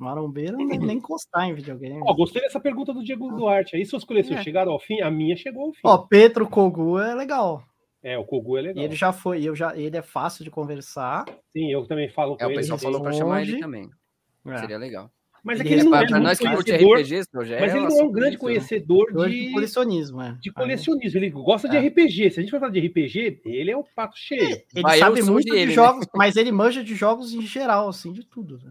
Marombeiro 0.00 0.56
nem, 0.56 0.78
nem 0.78 0.96
encostar 0.98 1.48
em 1.48 1.54
videogame. 1.54 2.00
Ó, 2.02 2.14
gostei 2.14 2.42
dessa 2.42 2.58
pergunta 2.58 2.92
do 2.92 3.04
Diego 3.04 3.30
Duarte. 3.36 3.76
Aí 3.76 3.84
suas 3.84 4.04
coleções 4.04 4.40
é. 4.40 4.42
chegaram 4.42 4.72
ao 4.72 4.80
fim? 4.80 5.00
A 5.00 5.10
minha 5.10 5.36
chegou 5.36 5.66
ao 5.66 5.72
fim. 5.72 5.80
Ó, 5.84 5.98
Petro 5.98 6.48
Kogu 6.48 6.98
é 6.98 7.14
legal. 7.14 7.62
É, 8.02 8.16
o 8.16 8.24
Kogu 8.24 8.56
é 8.56 8.62
legal. 8.62 8.82
E 8.82 8.86
ele 8.86 8.96
já 8.96 9.12
foi, 9.12 9.44
eu 9.44 9.54
já, 9.54 9.76
ele 9.76 9.96
é 9.96 10.02
fácil 10.02 10.42
de 10.44 10.50
conversar. 10.50 11.26
Sim, 11.52 11.70
eu 11.70 11.86
também 11.86 12.08
falo 12.08 12.36
com 12.36 12.44
é, 12.44 12.46
ele. 12.46 12.54
O 12.54 12.58
pessoal 12.58 12.78
falou 12.78 13.02
para 13.02 13.12
chamar 13.12 13.42
ele 13.42 13.60
também. 13.60 13.90
É. 14.46 14.58
Seria 14.58 14.78
legal. 14.78 15.10
Mas 15.42 15.58
ele 15.58 15.68
é 15.68 15.72
que 15.72 15.80
ele 15.80 15.88
não 15.88 15.96
é, 15.96 16.20
nós 16.20 16.38
que 16.38 16.44
conhecedor, 16.44 16.98
RPGs, 16.98 17.28
mas 17.32 17.74
ele 17.74 17.88
não 17.88 17.98
é 17.98 18.02
um 18.02 18.12
grande 18.12 18.36
conhecedor 18.36 19.28
de, 19.28 19.46
de 19.46 19.52
colecionismo. 19.52 20.20
É. 20.20 20.36
De 20.40 20.52
colecionismo. 20.52 21.18
Ele 21.18 21.30
gosta 21.30 21.68
de 21.68 21.76
é. 21.76 21.80
RPG. 21.80 22.30
Se 22.30 22.40
a 22.40 22.42
gente 22.42 22.50
for 22.50 22.60
falar 22.60 22.72
de 22.72 22.80
RPG, 22.80 23.40
ele 23.44 23.70
é 23.70 23.76
o 23.76 23.84
pato 23.84 24.16
cheio. 24.18 24.42
Ele 24.74 24.82
mas 24.82 24.98
sabe 24.98 25.22
muito 25.22 25.50
de, 25.50 25.56
ele, 25.56 25.72
jogos, 25.72 26.06
né? 26.06 26.12
mas 26.14 26.36
ele 26.36 26.52
manja 26.52 26.84
de 26.84 26.94
jogos 26.94 27.32
em 27.32 27.42
geral, 27.42 27.88
assim, 27.88 28.12
de 28.12 28.22
tudo. 28.22 28.58
Né? 28.58 28.70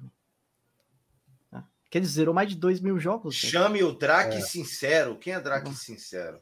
Que 1.90 1.98
ele 1.98 2.06
zerou 2.06 2.34
mais 2.34 2.50
de 2.50 2.56
2 2.56 2.82
mil 2.82 3.00
jogos. 3.00 3.36
Chame 3.36 3.84
o 3.84 3.92
Drake 3.92 4.38
é. 4.38 4.42
Sincero. 4.42 5.16
Quem 5.16 5.34
é 5.34 5.40
Drake 5.40 5.74
Sincero? 5.74 6.40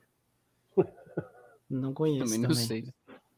Não 1.69 1.93
conheço. 1.93 2.25
Também 2.25 2.39
não 2.39 2.49
também. 2.49 2.65
sei. 2.65 2.93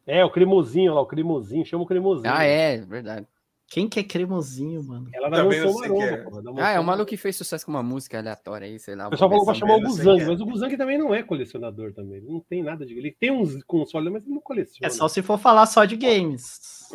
É, 0.06 0.26
o 0.26 0.32
cremosinho 0.32 0.94
lá, 0.94 1.02
o 1.02 1.06
cremosinho, 1.06 1.66
chama 1.66 1.84
o 1.84 1.88
cremosinho. 1.88 2.34
Ah, 2.34 2.44
é, 2.44 2.78
verdade. 2.78 3.28
Quem 3.68 3.88
que 3.88 4.00
é 4.00 4.04
cremosinho, 4.04 4.84
mano? 4.84 5.08
Ela 5.14 5.30
vai 5.30 5.44
lançou 5.44 5.72
uma 5.72 5.86
aroma, 5.86 6.04
é. 6.04 6.18
porra. 6.18 6.42
Ah, 6.58 6.72
é 6.72 6.80
o 6.80 6.84
maluco 6.84 7.10
que 7.10 7.18
fez 7.18 7.36
sucesso 7.36 7.64
com 7.64 7.72
uma 7.72 7.84
música 7.84 8.18
aleatória 8.18 8.66
aí, 8.66 8.80
sei 8.80 8.96
lá. 8.96 9.08
O 9.08 9.12
pessoal 9.12 9.30
falou 9.30 9.46
pra 9.46 9.54
chamar 9.54 9.76
o 9.76 9.82
Guzang, 9.82 10.26
mas 10.26 10.42
o 10.42 10.46
Guzang 10.46 10.76
também 10.76 10.98
não 10.98 11.14
é 11.14 11.22
colecionador 11.22 11.94
também. 11.94 12.18
Ele 12.18 12.28
não 12.28 12.40
tem 12.40 12.64
nada 12.64 12.84
de. 12.84 12.98
Ele 12.98 13.12
tem 13.12 13.30
uns 13.30 13.64
consoles, 13.64 14.12
mas 14.12 14.24
ele 14.24 14.34
não 14.34 14.42
coleciona. 14.42 14.88
É 14.88 14.90
só 14.90 15.08
se 15.08 15.22
for 15.22 15.38
falar 15.38 15.68
só 15.68 15.86
de 15.86 15.96
games. 15.96 16.90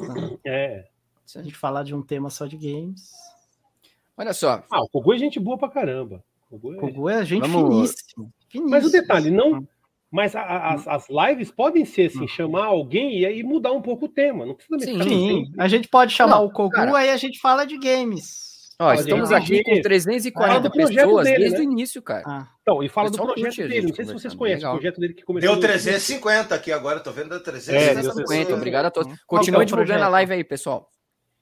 É. 0.44 0.88
Se 1.24 1.38
a 1.38 1.42
gente 1.42 1.56
falar 1.56 1.84
de 1.84 1.94
um 1.94 2.02
tema 2.02 2.28
só 2.28 2.46
de 2.46 2.56
games. 2.56 3.12
Olha 4.16 4.32
só. 4.32 4.62
Ah, 4.70 4.82
o 4.82 4.88
Kogu 4.88 5.14
é 5.14 5.18
gente 5.18 5.40
boa 5.40 5.58
pra 5.58 5.68
caramba. 5.68 6.22
O 6.50 6.58
Kogu 6.58 6.74
é, 6.74 6.78
Kogu 6.78 7.08
é 7.10 7.24
gente 7.24 7.48
Vamos... 7.48 7.90
finíssimo. 7.90 8.32
Mas 8.68 8.86
o 8.86 8.90
detalhe, 8.90 9.30
não, 9.30 9.66
mas 10.14 10.36
a, 10.36 10.42
a, 10.42 10.74
as, 10.74 10.86
as, 10.86 11.06
lives 11.08 11.50
podem 11.50 11.84
ser 11.84 12.06
assim, 12.06 12.28
chamar 12.28 12.66
alguém 12.66 13.18
e 13.18 13.26
aí 13.26 13.42
mudar 13.42 13.72
um 13.72 13.82
pouco 13.82 14.04
o 14.04 14.08
tema. 14.08 14.46
Não 14.46 14.54
precisa 14.54 14.78
Sim, 14.78 15.02
sim. 15.02 15.52
a 15.58 15.66
gente 15.66 15.88
pode 15.88 16.12
chamar 16.12 16.36
não, 16.36 16.44
o 16.44 16.52
Kogu, 16.52 16.70
cara. 16.70 16.96
aí 16.96 17.10
a 17.10 17.16
gente 17.16 17.40
fala 17.40 17.64
de 17.64 17.76
games. 17.78 18.44
Ó, 18.80 18.92
estamos 18.92 19.32
aqui 19.32 19.62
com 19.62 19.80
340 19.80 20.70
pessoas 20.70 21.24
dele, 21.24 21.38
desde 21.38 21.58
né? 21.58 21.64
o 21.64 21.70
início, 21.72 22.02
cara. 22.02 22.22
Ah. 22.26 22.48
Então, 22.62 22.82
e 22.82 22.88
fala 22.88 23.10
do 23.10 23.16
projeto 23.16 23.56
dele. 23.56 23.88
Não 23.88 23.94
sei 23.94 24.04
se 24.04 24.12
vocês 24.12 24.34
conhecem 24.34 24.68
o 24.68 24.72
projeto 24.72 25.00
dele 25.00 25.14
que 25.14 25.24
começou. 25.24 25.50
Deu 25.50 25.60
350 25.60 26.54
aqui 26.54 26.72
agora, 26.72 27.00
tô 27.00 27.12
vendo 27.12 27.38
350. 27.40 28.50
É, 28.50 28.54
obrigado 28.54 28.86
a 28.86 28.90
todos. 28.90 29.12
Continue 29.26 29.64
divulgando 29.64 30.04
a 30.04 30.08
live 30.08 30.32
aí, 30.32 30.44
pessoal. 30.44 30.88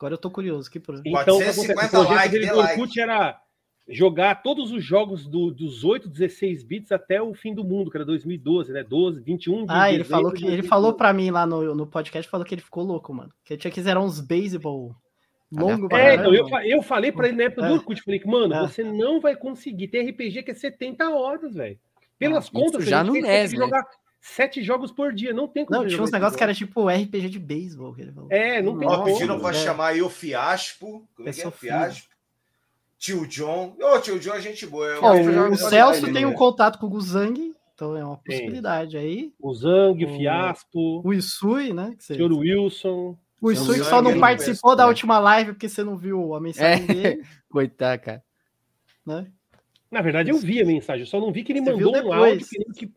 Agora 0.02 0.14
eu 0.14 0.18
tô 0.18 0.32
curioso. 0.32 0.68
Que 0.68 0.80
pro... 0.80 0.98
Então, 0.98 1.12
450 1.12 2.00
o 2.00 2.06
projeto 2.06 2.30
dele 2.32 2.46
do 2.48 2.58
Orkut 2.58 3.00
era 3.00 3.40
jogar 3.88 4.42
todos 4.42 4.72
os 4.72 4.84
jogos 4.84 5.28
do, 5.28 5.52
dos 5.52 5.84
8, 5.84 6.08
16 6.08 6.64
bits 6.64 6.90
até 6.90 7.22
o 7.22 7.32
fim 7.34 7.54
do 7.54 7.62
mundo, 7.62 7.88
que 7.88 7.96
era 7.96 8.04
2012, 8.04 8.72
né? 8.72 8.82
12, 8.82 9.20
21. 9.20 9.66
Ah, 9.68 9.92
ele 9.92 10.02
falou 10.02 10.32
que 10.32 10.44
ele 10.44 10.64
falou 10.64 10.94
para 10.94 11.12
mim 11.12 11.30
lá 11.30 11.46
no, 11.46 11.72
no 11.72 11.86
podcast, 11.86 12.28
falou 12.28 12.44
que 12.44 12.52
ele 12.52 12.62
ficou 12.62 12.82
louco, 12.82 13.14
mano. 13.14 13.30
Que 13.44 13.54
ele 13.54 13.60
tinha 13.60 13.70
que 13.70 13.80
zerar 13.80 14.02
uns 14.02 14.20
baseball 14.20 14.92
longo. 15.52 15.94
É, 15.94 16.14
então, 16.14 16.34
eu, 16.34 16.48
eu 16.64 16.82
falei 16.82 17.12
para 17.12 17.28
ele 17.28 17.36
na 17.36 17.44
época 17.44 17.64
é. 17.64 17.68
do 17.68 17.74
Orkut, 17.74 18.02
falei 18.02 18.18
que, 18.18 18.26
mano, 18.26 18.54
é. 18.54 18.60
você 18.60 18.82
não 18.82 19.20
vai 19.20 19.36
conseguir 19.36 19.86
ter 19.86 20.10
RPG 20.10 20.42
que 20.42 20.50
é 20.50 20.54
70 20.54 21.10
horas, 21.10 21.54
velho. 21.54 21.78
Pelas 22.18 22.48
ah, 22.48 22.50
contas, 22.52 22.84
já 22.84 23.04
não 23.04 23.14
é, 23.16 23.46
jogar 23.46 23.84
sete 24.22 24.62
jogos 24.62 24.92
por 24.92 25.12
dia, 25.12 25.34
não 25.34 25.48
tem 25.48 25.66
como. 25.66 25.80
Não, 25.80 25.88
tinha 25.88 26.00
uns 26.00 26.12
negócios 26.12 26.36
que 26.36 26.42
era 26.42 26.54
tipo 26.54 26.88
RPG 26.88 27.28
de 27.28 27.40
beisebol. 27.40 27.94
É, 28.30 28.62
não 28.62 28.78
tem 28.78 28.88
como. 28.88 29.04
pediram 29.04 29.40
pra 29.40 29.52
chamar 29.52 29.88
aí 29.88 30.00
o 30.00 30.08
Fiaspo. 30.08 31.06
Como 31.14 31.28
é 31.28 31.32
que 31.32 31.42
é? 31.42 31.50
Fiaspo. 31.50 32.12
Tio 32.96 33.26
John. 33.26 33.76
Ô, 33.80 33.96
oh, 33.96 34.00
tio 34.00 34.20
John 34.20 34.34
é 34.34 34.40
gente 34.40 34.64
boa. 34.64 35.00
Oh, 35.02 35.52
o 35.52 35.56
Celso 35.56 36.12
tem 36.12 36.24
um 36.24 36.32
contato 36.32 36.78
com 36.78 36.86
o 36.86 36.90
Guzang, 36.90 37.52
então 37.74 37.96
é 37.96 38.04
uma 38.04 38.16
possibilidade 38.16 38.96
aí. 38.96 39.34
O 39.40 39.52
Zang, 39.52 40.04
o 40.04 40.16
Fiaspo. 40.16 41.02
O 41.04 41.12
Isui, 41.12 41.72
né? 41.72 41.96
O 41.98 42.02
senhor 42.02 42.32
Wilson. 42.32 43.18
O 43.40 43.50
Isui 43.50 43.80
que 43.80 43.84
só 43.84 44.00
não 44.00 44.20
participou 44.20 44.76
da 44.76 44.86
última 44.86 45.18
live 45.18 45.52
porque 45.52 45.68
você 45.68 45.82
não 45.82 45.96
viu 45.96 46.32
a 46.32 46.40
mensagem 46.40 46.84
é. 46.84 46.86
dele. 46.86 47.24
Coitado, 47.50 48.00
cara. 48.00 48.22
Né? 49.04 49.26
Na 49.90 50.00
verdade, 50.00 50.30
eu 50.30 50.38
vi 50.38 50.62
a 50.62 50.64
mensagem, 50.64 51.04
só 51.04 51.20
não 51.20 51.32
vi 51.32 51.42
que 51.42 51.52
ele 51.52 51.60
você 51.60 51.72
mandou 51.72 51.92
um 51.92 52.12
áudio 52.12 52.46
querendo 52.48 52.72
que 52.72 52.92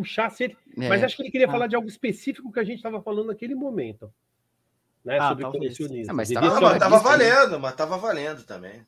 puxasse 0.00 0.44
ele. 0.44 0.56
É. 0.76 0.88
Mas 0.88 1.02
acho 1.02 1.16
que 1.16 1.22
ele 1.22 1.30
queria 1.30 1.46
ah. 1.46 1.50
falar 1.50 1.66
de 1.66 1.76
algo 1.76 1.88
específico 1.88 2.52
que 2.52 2.60
a 2.60 2.64
gente 2.64 2.76
estava 2.76 3.00
falando 3.00 3.28
naquele 3.28 3.54
momento. 3.54 4.12
Né, 5.04 5.18
ah, 5.20 5.28
sobre 5.28 5.44
colecionismo. 5.44 6.10
Ah, 6.10 6.14
mas 6.14 6.28
tava, 6.30 6.78
tava 6.78 6.98
valendo, 6.98 7.60
mas 7.60 7.74
tava 7.76 7.96
valendo 7.96 8.44
também. 8.44 8.84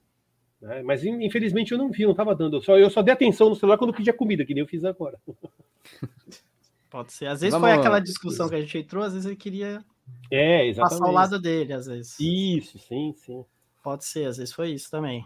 Né? 0.60 0.82
Mas 0.82 1.04
infelizmente 1.04 1.72
eu 1.72 1.78
não 1.78 1.90
vi, 1.90 2.04
não 2.04 2.10
estava 2.10 2.34
dando. 2.34 2.56
Eu 2.56 2.60
só, 2.60 2.76
eu 2.76 2.90
só 2.90 3.02
dei 3.02 3.14
atenção 3.14 3.48
no 3.48 3.54
celular 3.54 3.78
quando 3.78 3.94
pedia 3.94 4.12
comida, 4.12 4.44
que 4.44 4.52
nem 4.52 4.62
eu 4.62 4.68
fiz 4.68 4.84
agora. 4.84 5.18
Pode 6.90 7.12
ser. 7.12 7.26
Às 7.26 7.40
vezes 7.40 7.52
Vamos... 7.52 7.68
foi 7.68 7.78
aquela 7.78 8.00
discussão 8.00 8.48
que 8.48 8.54
a 8.54 8.60
gente 8.60 8.78
entrou, 8.78 9.04
às 9.04 9.12
vezes 9.12 9.26
ele 9.26 9.36
queria 9.36 9.84
é, 10.30 10.72
passar 10.74 11.04
ao 11.04 11.12
lado 11.12 11.38
dele, 11.38 11.72
às 11.72 11.86
vezes. 11.86 12.18
Isso, 12.18 12.78
sim, 12.78 13.14
sim. 13.16 13.44
Pode 13.82 14.04
ser, 14.04 14.26
às 14.26 14.38
vezes 14.38 14.52
foi 14.52 14.70
isso 14.70 14.90
também. 14.90 15.24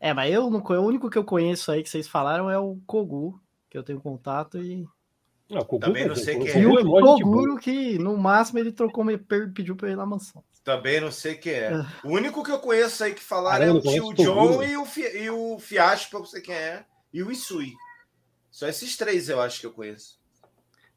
É, 0.00 0.14
mas 0.14 0.32
eu 0.32 0.48
não 0.48 0.60
o 0.60 0.86
único 0.86 1.10
que 1.10 1.18
eu 1.18 1.24
conheço 1.24 1.70
aí 1.70 1.82
que 1.82 1.88
vocês 1.88 2.08
falaram 2.08 2.50
é 2.50 2.58
o 2.58 2.78
Kogu, 2.86 3.40
que 3.68 3.76
eu 3.76 3.82
tenho 3.82 4.00
contato 4.00 4.58
e. 4.58 4.86
Não, 5.48 5.62
Também 5.64 6.06
não 6.06 6.14
sei 6.14 6.38
quem 6.38 6.48
é. 6.48 6.58
E 6.60 6.66
o 6.66 6.84
Koguro, 6.84 7.56
que 7.56 7.98
no 7.98 8.16
máximo 8.18 8.58
ele 8.58 8.70
trocou, 8.70 9.04
pediu 9.54 9.74
pra 9.74 9.90
ir 9.90 9.96
na 9.96 10.04
mansão. 10.04 10.44
Também 10.62 11.00
não 11.00 11.10
sei 11.10 11.34
quem 11.36 11.54
é. 11.54 11.72
é. 11.72 11.86
O 12.04 12.10
único 12.10 12.44
que 12.44 12.50
eu 12.50 12.58
conheço 12.58 13.02
aí 13.02 13.14
que 13.14 13.22
falaram 13.22 13.64
é 13.64 13.72
o 13.72 13.80
tio 13.80 14.12
John 14.12 14.62
e 14.62 14.76
o, 14.76 14.84
Fi, 14.84 15.00
e 15.00 15.30
o 15.30 15.58
Fiasco, 15.58 16.10
pra 16.10 16.20
você 16.20 16.42
quem 16.42 16.54
é, 16.54 16.84
e 17.10 17.22
o 17.22 17.32
Isui. 17.32 17.72
Só 18.50 18.68
esses 18.68 18.94
três 18.94 19.30
eu 19.30 19.40
acho 19.40 19.60
que 19.60 19.66
eu 19.66 19.72
conheço. 19.72 20.18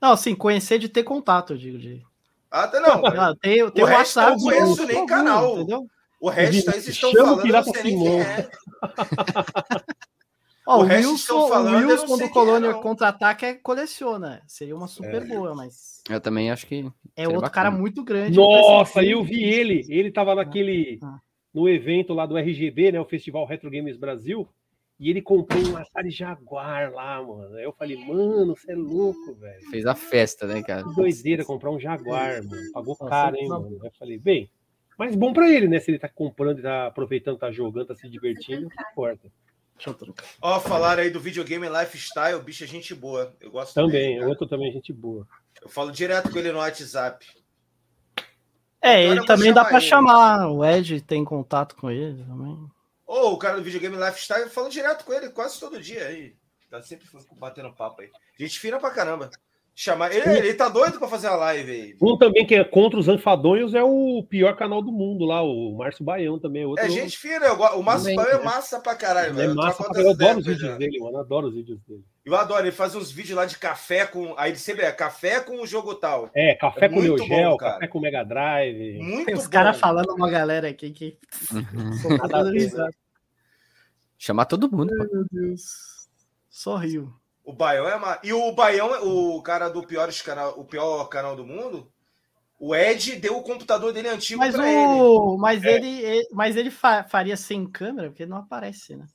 Não, 0.01 0.17
sim, 0.17 0.35
conhecer 0.35 0.80
de 0.80 0.90
ter 0.90 1.03
contato, 1.03 1.53
eu 1.53 1.58
digo. 1.58 1.77
De... 1.77 2.06
Ah, 2.50 2.67
tá, 2.67 2.82
não. 2.82 3.00
não 3.16 3.35
tem, 3.38 3.72
tem 3.72 3.83
o, 3.85 3.88
o 3.88 3.91
WhatsApp. 3.91 4.32
Eu 4.32 4.38
não 4.38 4.43
conheço 4.43 4.85
nem 4.85 5.06
canal. 5.06 5.56
Entendeu? 5.56 5.88
O 6.19 6.30
resto 6.30 6.69
aí 6.69 6.82
vocês 6.82 6.88
estão 6.90 7.11
falando, 7.14 7.45
eu 7.45 7.53
não 7.53 7.64
sei 7.64 7.83
nem 7.83 7.98
quem 7.98 8.22
é. 8.22 8.51
Ó, 10.72 10.77
o, 10.77 10.85
o 10.85 10.88
Wilson, 10.88 11.50
falando, 11.50 11.85
o 11.85 11.90
Wilson 11.90 12.17
do 12.17 12.30
Colônia 12.30 12.74
contra-ataque 12.75 13.45
é 13.45 13.53
coleciona. 13.56 14.41
Seria 14.48 14.75
uma 14.75 14.88
super 14.88 15.22
é. 15.22 15.25
boa, 15.25 15.53
mas. 15.53 16.01
Eu 16.09 16.22
também 16.22 16.50
acho 16.50 16.66
que. 16.66 16.90
É 17.16 17.27
outro 17.27 17.41
bacana. 17.41 17.50
cara 17.50 17.72
muito 17.72 18.01
grande. 18.03 18.38
Nossa, 18.38 19.03
eu 19.03 19.22
vi 19.22 19.43
ele. 19.43 19.85
Ele 19.90 20.09
tava 20.11 20.33
naquele. 20.33 20.98
Ah. 21.03 21.19
No 21.53 21.67
evento 21.67 22.14
lá 22.14 22.25
do 22.25 22.38
RGB, 22.38 22.93
né? 22.93 23.01
O 23.01 23.06
Festival 23.06 23.45
Retro 23.45 23.69
Games 23.69 23.98
Brasil. 23.98 24.48
E 24.98 25.09
ele 25.09 25.22
comprou 25.22 25.61
um 25.67 25.75
Atari 25.75 26.11
Jaguar 26.11 26.93
lá, 26.93 27.22
mano. 27.22 27.56
Aí 27.58 27.64
eu 27.64 27.74
falei, 27.74 27.98
mano, 27.98 28.56
você 28.56 28.72
é 28.72 28.75
louco, 28.75 29.33
velho. 29.33 29.69
Fez 29.69 29.85
a 29.85 29.95
festa, 29.95 30.45
né, 30.45 30.61
cara? 30.61 30.83
Que 30.83 30.95
doideira 30.95 31.43
comprar 31.43 31.72
um 31.72 31.80
Jaguar, 31.80 32.41
mano. 32.43 32.72
Pagou 32.72 32.95
caro, 32.95 33.35
hein, 33.35 33.48
mano. 33.48 33.80
Aí 33.82 33.88
eu 33.88 33.91
falei, 33.98 34.19
bem, 34.19 34.50
mas 34.98 35.16
bom 35.16 35.33
pra 35.33 35.50
ele, 35.50 35.67
né? 35.67 35.80
Se 35.80 35.90
ele 35.90 35.98
tá 35.98 36.08
comprando 36.08 36.59
e 36.59 36.61
tá 36.61 36.85
aproveitando, 36.85 37.40
tá 37.40 37.51
jogando, 37.51 37.88
tá 37.88 37.95
se 37.95 38.08
divertindo, 38.08 38.69
não 38.69 38.91
importa. 38.91 39.27
Ó, 40.42 40.60
falaram 40.60 41.03
aí 41.03 41.10
do 41.10 41.19
videogame 41.19 41.68
lifestyle, 41.68 42.35
o 42.35 42.43
bicho 42.43 42.64
é 42.64 42.68
gente 42.68 42.93
boa. 42.93 43.35
Eu 43.40 43.51
gosto 43.51 43.74
também. 43.74 44.18
Também, 44.18 44.26
outro 44.26 44.48
também 44.48 44.69
é 44.69 44.74
gente 44.74 44.93
boa. 44.93 45.27
Eu 45.61 45.69
falo 45.69 45.92
direto 45.92 46.32
com 46.32 46.38
ele 46.40 46.51
no 46.51 46.60
WhatsApp. 46.60 47.26
É, 48.82 49.03
ele 49.03 49.26
também 49.26 49.53
dá 49.53 49.64
para 49.64 49.80
chamar. 49.80 50.50
O 50.50 50.66
Ed 50.66 51.01
tem 51.01 51.24
contato 51.24 51.76
com 51.76 51.90
ele 51.90 52.24
também. 52.24 52.58
Ou 53.06 53.32
oh, 53.32 53.34
o 53.34 53.38
cara 53.38 53.58
do 53.58 53.64
videogame 53.64 53.98
lifestyle, 53.98 54.43
eu 54.43 54.50
falo 54.50 54.69
direto 54.69 55.03
com 55.06 55.14
ele 55.14 55.30
quase 55.30 55.60
todo 55.60 55.82
dia 55.82 56.08
aí. 56.08 56.35
Tá 56.69 56.82
sempre 56.82 57.06
batendo 57.38 57.74
papo 57.74 58.01
aí. 58.01 58.10
Gente 58.40 58.58
fina 58.58 58.80
pra 58.80 58.92
caramba. 58.92 59.30
Chamar. 59.74 60.14
Ele, 60.14 60.30
ele 60.38 60.53
tá 60.53 60.67
doido 60.67 61.00
pra 61.00 61.08
fazer 61.08 61.27
a 61.27 61.35
live 61.35 61.72
aí. 61.72 61.95
Um 62.01 62.17
também 62.17 62.45
que 62.45 62.56
é 62.56 62.64
contra 62.64 63.00
os 63.00 63.08
anfadonhos 63.08 63.74
é 63.74 63.82
o 63.82 64.24
pior 64.30 64.56
canal 64.56 64.82
do 64.82 64.91
mundo 64.91 65.25
lá, 65.25 65.41
o 65.41 65.75
Márcio 65.77 66.03
Baião 66.03 66.38
também. 66.38 66.64
É, 66.64 66.67
outro... 66.67 66.85
é 66.85 66.90
gente 66.90 67.17
fina, 67.17 67.45
eu, 67.45 67.56
o 67.56 67.83
Márcio 67.83 68.14
Baião 68.16 68.41
é 68.41 68.43
massa 68.43 68.80
pra 68.80 68.95
caralho, 68.95 69.33
velho. 69.33 69.51
É 69.51 69.53
massa 69.53 69.83
pra 69.83 70.01
eu 70.01 70.11
adoro 70.11 70.40
os 70.40 70.45
vídeos 70.45 70.77
dele, 70.77 71.00
mano. 71.00 71.17
Eu 71.17 71.22
adoro 71.22 71.48
os 71.48 71.53
vídeos 71.53 71.80
dele. 71.88 72.03
Eu 72.24 72.35
adoro, 72.35 72.61
ele 72.61 72.72
faz 72.72 72.93
uns 72.93 73.11
vídeos 73.11 73.35
lá 73.35 73.45
de 73.45 73.58
café 73.58 74.06
com. 74.06 74.35
Aí 74.38 74.51
ele 74.51 74.59
sempre 74.59 74.85
é 74.85 74.91
café 74.91 75.40
com 75.40 75.61
o 75.61 75.66
jogo 75.66 75.95
tal. 75.95 76.30
É, 76.35 76.53
café 76.53 76.85
é 76.85 76.90
com 76.90 77.01
Neo 77.01 77.17
Geo, 77.17 77.58
café 77.58 77.88
com 77.88 78.00
Mega 78.00 78.24
Drive. 78.24 79.00
Muito 79.00 79.25
Tem 79.25 79.35
os 79.35 79.48
caras 79.48 79.80
falando 79.80 80.14
uma 80.14 80.30
galera 80.30 80.69
aqui 80.69 80.91
que. 80.91 81.17
Uhum. 81.51 82.91
Chamar 84.19 84.45
todo 84.45 84.72
mundo. 84.72 84.93
Ai, 84.93 85.08
meu 85.11 85.25
Deus. 85.32 86.08
Só 86.48 86.75
rio. 86.75 87.11
O 87.51 87.53
Baião 87.53 87.85
é 87.85 87.95
uma... 87.97 88.17
E 88.23 88.31
o 88.31 88.49
Baião, 88.53 88.89
o 89.03 89.41
cara 89.43 89.67
do 89.67 89.85
pior 89.85 90.09
canal, 90.23 90.57
o 90.57 90.63
pior 90.63 91.03
canal 91.09 91.35
do 91.35 91.45
mundo, 91.45 91.91
o 92.57 92.73
Ed 92.73 93.17
deu 93.17 93.35
o 93.35 93.43
computador 93.43 93.91
dele 93.91 94.07
antigo 94.07 94.39
mas 94.39 94.55
pra 94.55 94.63
o... 94.63 94.67
ele. 94.67 95.38
Mas 95.38 95.63
é. 95.65 95.73
ele, 95.73 96.27
mas 96.31 96.55
ele 96.55 96.71
faria 96.71 97.35
sem 97.35 97.69
câmera, 97.69 98.07
porque 98.07 98.23
ele 98.23 98.31
não 98.31 98.38
aparece, 98.38 98.95
né? 98.95 99.05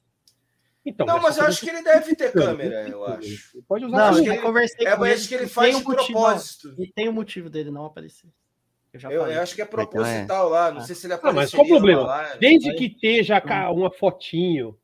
Então, 0.84 1.06
não, 1.06 1.18
mas 1.18 1.38
eu 1.38 1.46
acho 1.46 1.62
que 1.62 1.70
ele 1.70 1.82
deve 1.82 2.14
ter 2.14 2.30
câmera, 2.30 2.86
eu 2.86 3.06
acho. 3.06 3.62
Pode 3.66 3.86
usar. 3.86 4.12
Não, 4.12 4.18
eu 4.18 4.34
ele, 4.34 4.42
conversei 4.42 4.86
é, 4.86 4.94
com 4.94 5.06
ele. 5.06 5.26
que 5.26 5.34
ele 5.34 5.46
faz 5.46 5.74
de 5.74 5.82
um 5.82 5.84
propósito. 5.84 6.74
E 6.78 6.92
tem 6.92 7.08
o 7.08 7.12
um 7.12 7.14
motivo 7.14 7.48
dele 7.48 7.70
não 7.70 7.86
aparecer. 7.86 8.28
Eu, 8.92 9.00
já 9.00 9.10
eu, 9.10 9.26
eu 9.26 9.42
acho 9.42 9.54
que 9.54 9.62
é 9.62 9.64
proposital 9.64 10.50
lá. 10.50 10.70
Não 10.70 10.82
ah. 10.82 10.84
sei 10.84 10.94
se 10.94 11.06
ele 11.06 11.14
apareceu. 11.14 11.40
Mas 11.40 11.50
qual 11.52 11.64
o 11.64 11.68
problema? 11.68 12.36
Desde 12.38 12.74
que 12.74 12.84
esteja 12.84 13.42
uma 13.72 13.90
fotinho 13.90 14.76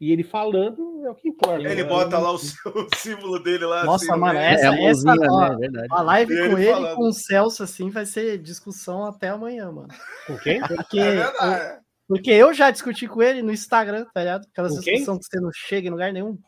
e 0.00 0.12
ele 0.12 0.22
falando 0.22 1.04
é 1.04 1.10
o 1.10 1.14
que 1.14 1.28
importa. 1.28 1.68
Ele 1.68 1.82
né? 1.82 1.88
bota 1.88 2.18
lá 2.18 2.32
o, 2.32 2.36
o, 2.36 2.96
símbolo 2.96 3.38
dele 3.40 3.64
lá. 3.64 3.84
Nossa, 3.84 4.12
assim, 4.12 4.20
mano, 4.20 4.38
essa, 4.38 4.74
é 4.74 4.84
essa 4.84 5.14
né? 5.14 5.86
a 5.90 6.02
live 6.02 6.36
com 6.36 6.58
ele 6.58 6.72
falando. 6.72 6.96
com 6.96 7.08
o 7.08 7.12
Celso 7.12 7.62
assim 7.62 7.90
vai 7.90 8.06
ser 8.06 8.38
discussão 8.38 9.04
até 9.04 9.28
amanhã, 9.28 9.72
mano. 9.72 9.88
Com 10.26 10.38
quem? 10.38 10.60
Porque 10.68 11.00
é 11.00 11.80
Porque 12.06 12.30
eu 12.30 12.54
já 12.54 12.70
discuti 12.70 13.08
com 13.08 13.22
ele 13.22 13.42
no 13.42 13.52
Instagram, 13.52 14.06
tá 14.14 14.20
ligado? 14.20 14.46
Aquela 14.50 14.68
discussão 14.68 15.18
que 15.18 15.24
você 15.24 15.40
não 15.40 15.50
chega 15.52 15.88
em 15.88 15.90
lugar 15.90 16.12
nenhum. 16.12 16.38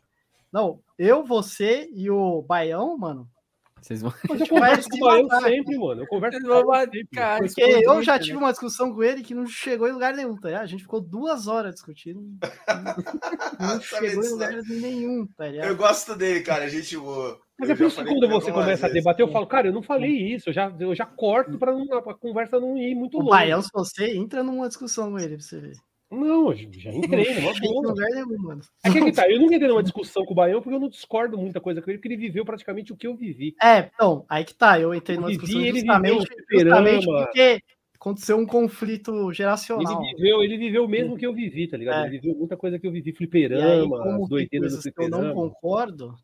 Não, 0.52 0.80
eu, 0.98 1.24
você 1.24 1.88
e 1.92 2.10
o 2.10 2.42
Baião, 2.42 2.96
mano, 2.96 3.28
vocês 3.80 4.02
vão. 4.02 4.12
Mas 4.28 4.40
eu 4.40 4.48
converso 4.48 4.88
com 4.88 5.04
o 5.04 5.40
sempre, 5.40 5.78
mano. 5.78 6.02
Eu 6.02 6.06
converso 6.06 6.40
com 6.40 6.48
o 6.48 6.80
sempre. 6.80 7.06
Cara, 7.12 7.44
porque 7.44 7.62
eu 7.62 8.02
já 8.02 8.18
tive 8.18 8.36
uma 8.36 8.50
discussão 8.50 8.94
com 8.94 9.02
ele 9.02 9.22
que 9.22 9.34
não 9.34 9.46
chegou 9.46 9.88
em 9.88 9.92
lugar 9.92 10.14
nenhum, 10.14 10.36
tá 10.36 10.48
ligado? 10.48 10.62
A 10.62 10.66
gente 10.66 10.82
ficou 10.82 11.00
duas 11.00 11.46
horas 11.46 11.74
discutindo. 11.74 12.20
Não, 13.60 13.80
chegou 13.80 14.24
em 14.24 14.28
lugar 14.28 14.52
nenhum, 14.68 15.26
tá 15.36 15.46
ligado? 15.46 15.68
Eu 15.68 15.76
gosto 15.76 16.16
dele, 16.16 16.40
cara. 16.40 16.64
A 16.64 16.68
gente 16.68 16.96
voa. 16.96 17.38
Mas 17.58 17.68
é 17.68 17.74
por 17.74 17.86
isso 17.86 18.02
que 18.02 18.08
quando 18.08 18.28
você 18.28 18.50
começa 18.50 18.86
a 18.86 18.90
debater, 18.90 19.22
eu 19.22 19.30
falo, 19.30 19.46
cara, 19.46 19.68
eu 19.68 19.72
não 19.72 19.82
falei 19.82 20.34
isso, 20.34 20.48
eu 20.48 20.52
já, 20.52 20.74
eu 20.80 20.94
já 20.94 21.04
corto 21.04 21.58
para 21.58 21.72
a 21.72 22.14
conversa 22.14 22.58
não 22.58 22.74
ir 22.78 22.94
muito 22.94 23.18
longe. 23.18 23.28
O 23.28 23.30
Baião, 23.30 23.60
se 23.60 23.68
você 23.70 24.16
entra 24.16 24.42
numa 24.42 24.66
discussão 24.66 25.10
com 25.10 25.18
ele, 25.18 25.36
pra 25.36 25.44
você 25.44 25.60
ver. 25.60 25.76
Não, 26.10 26.52
já 26.54 26.90
entrei 26.92 27.34
numa 27.34 27.52
boa. 27.60 27.94
Nenhum, 27.94 28.60
é 28.82 28.90
que, 28.90 28.98
é 28.98 29.04
que 29.04 29.12
tá, 29.12 29.30
eu 29.30 29.38
nunca 29.38 29.54
entrei 29.54 29.68
numa 29.68 29.82
discussão 29.84 30.24
com 30.24 30.32
o 30.32 30.34
Baião 30.34 30.60
porque 30.60 30.74
eu 30.74 30.80
não 30.80 30.88
discordo 30.88 31.38
muita 31.38 31.60
coisa 31.60 31.80
com 31.80 31.90
ele, 31.90 31.98
porque 31.98 32.08
ele 32.08 32.16
viveu 32.16 32.44
praticamente 32.44 32.92
o 32.92 32.96
que 32.96 33.06
eu 33.06 33.14
vivi. 33.14 33.54
É, 33.62 33.90
então, 33.94 34.24
aí 34.28 34.44
que 34.44 34.54
tá, 34.54 34.80
eu 34.80 34.92
entrei 34.92 35.16
numa 35.16 35.28
discussão 35.28 35.60
vivi, 35.60 35.80
justamente, 35.80 36.26
justamente 36.50 37.06
porque 37.06 37.62
aconteceu 37.94 38.38
um 38.38 38.46
conflito 38.46 39.32
geracional. 39.32 40.02
Ele 40.02 40.14
viveu, 40.14 40.42
ele 40.42 40.56
viveu 40.56 40.88
mesmo 40.88 41.16
que 41.16 41.26
eu 41.26 41.32
vivi, 41.32 41.68
tá 41.68 41.76
ligado? 41.76 42.04
É. 42.04 42.08
Ele 42.08 42.18
viveu 42.18 42.36
muita 42.36 42.56
coisa 42.56 42.78
que 42.78 42.86
eu 42.86 42.92
vivi, 42.92 43.12
fliperama, 43.12 44.26
doideiras 44.26 44.74
do 44.74 44.82
fliperama. 44.82 45.16
Eu 45.16 45.28
não 45.28 45.34
concordo. 45.34 46.16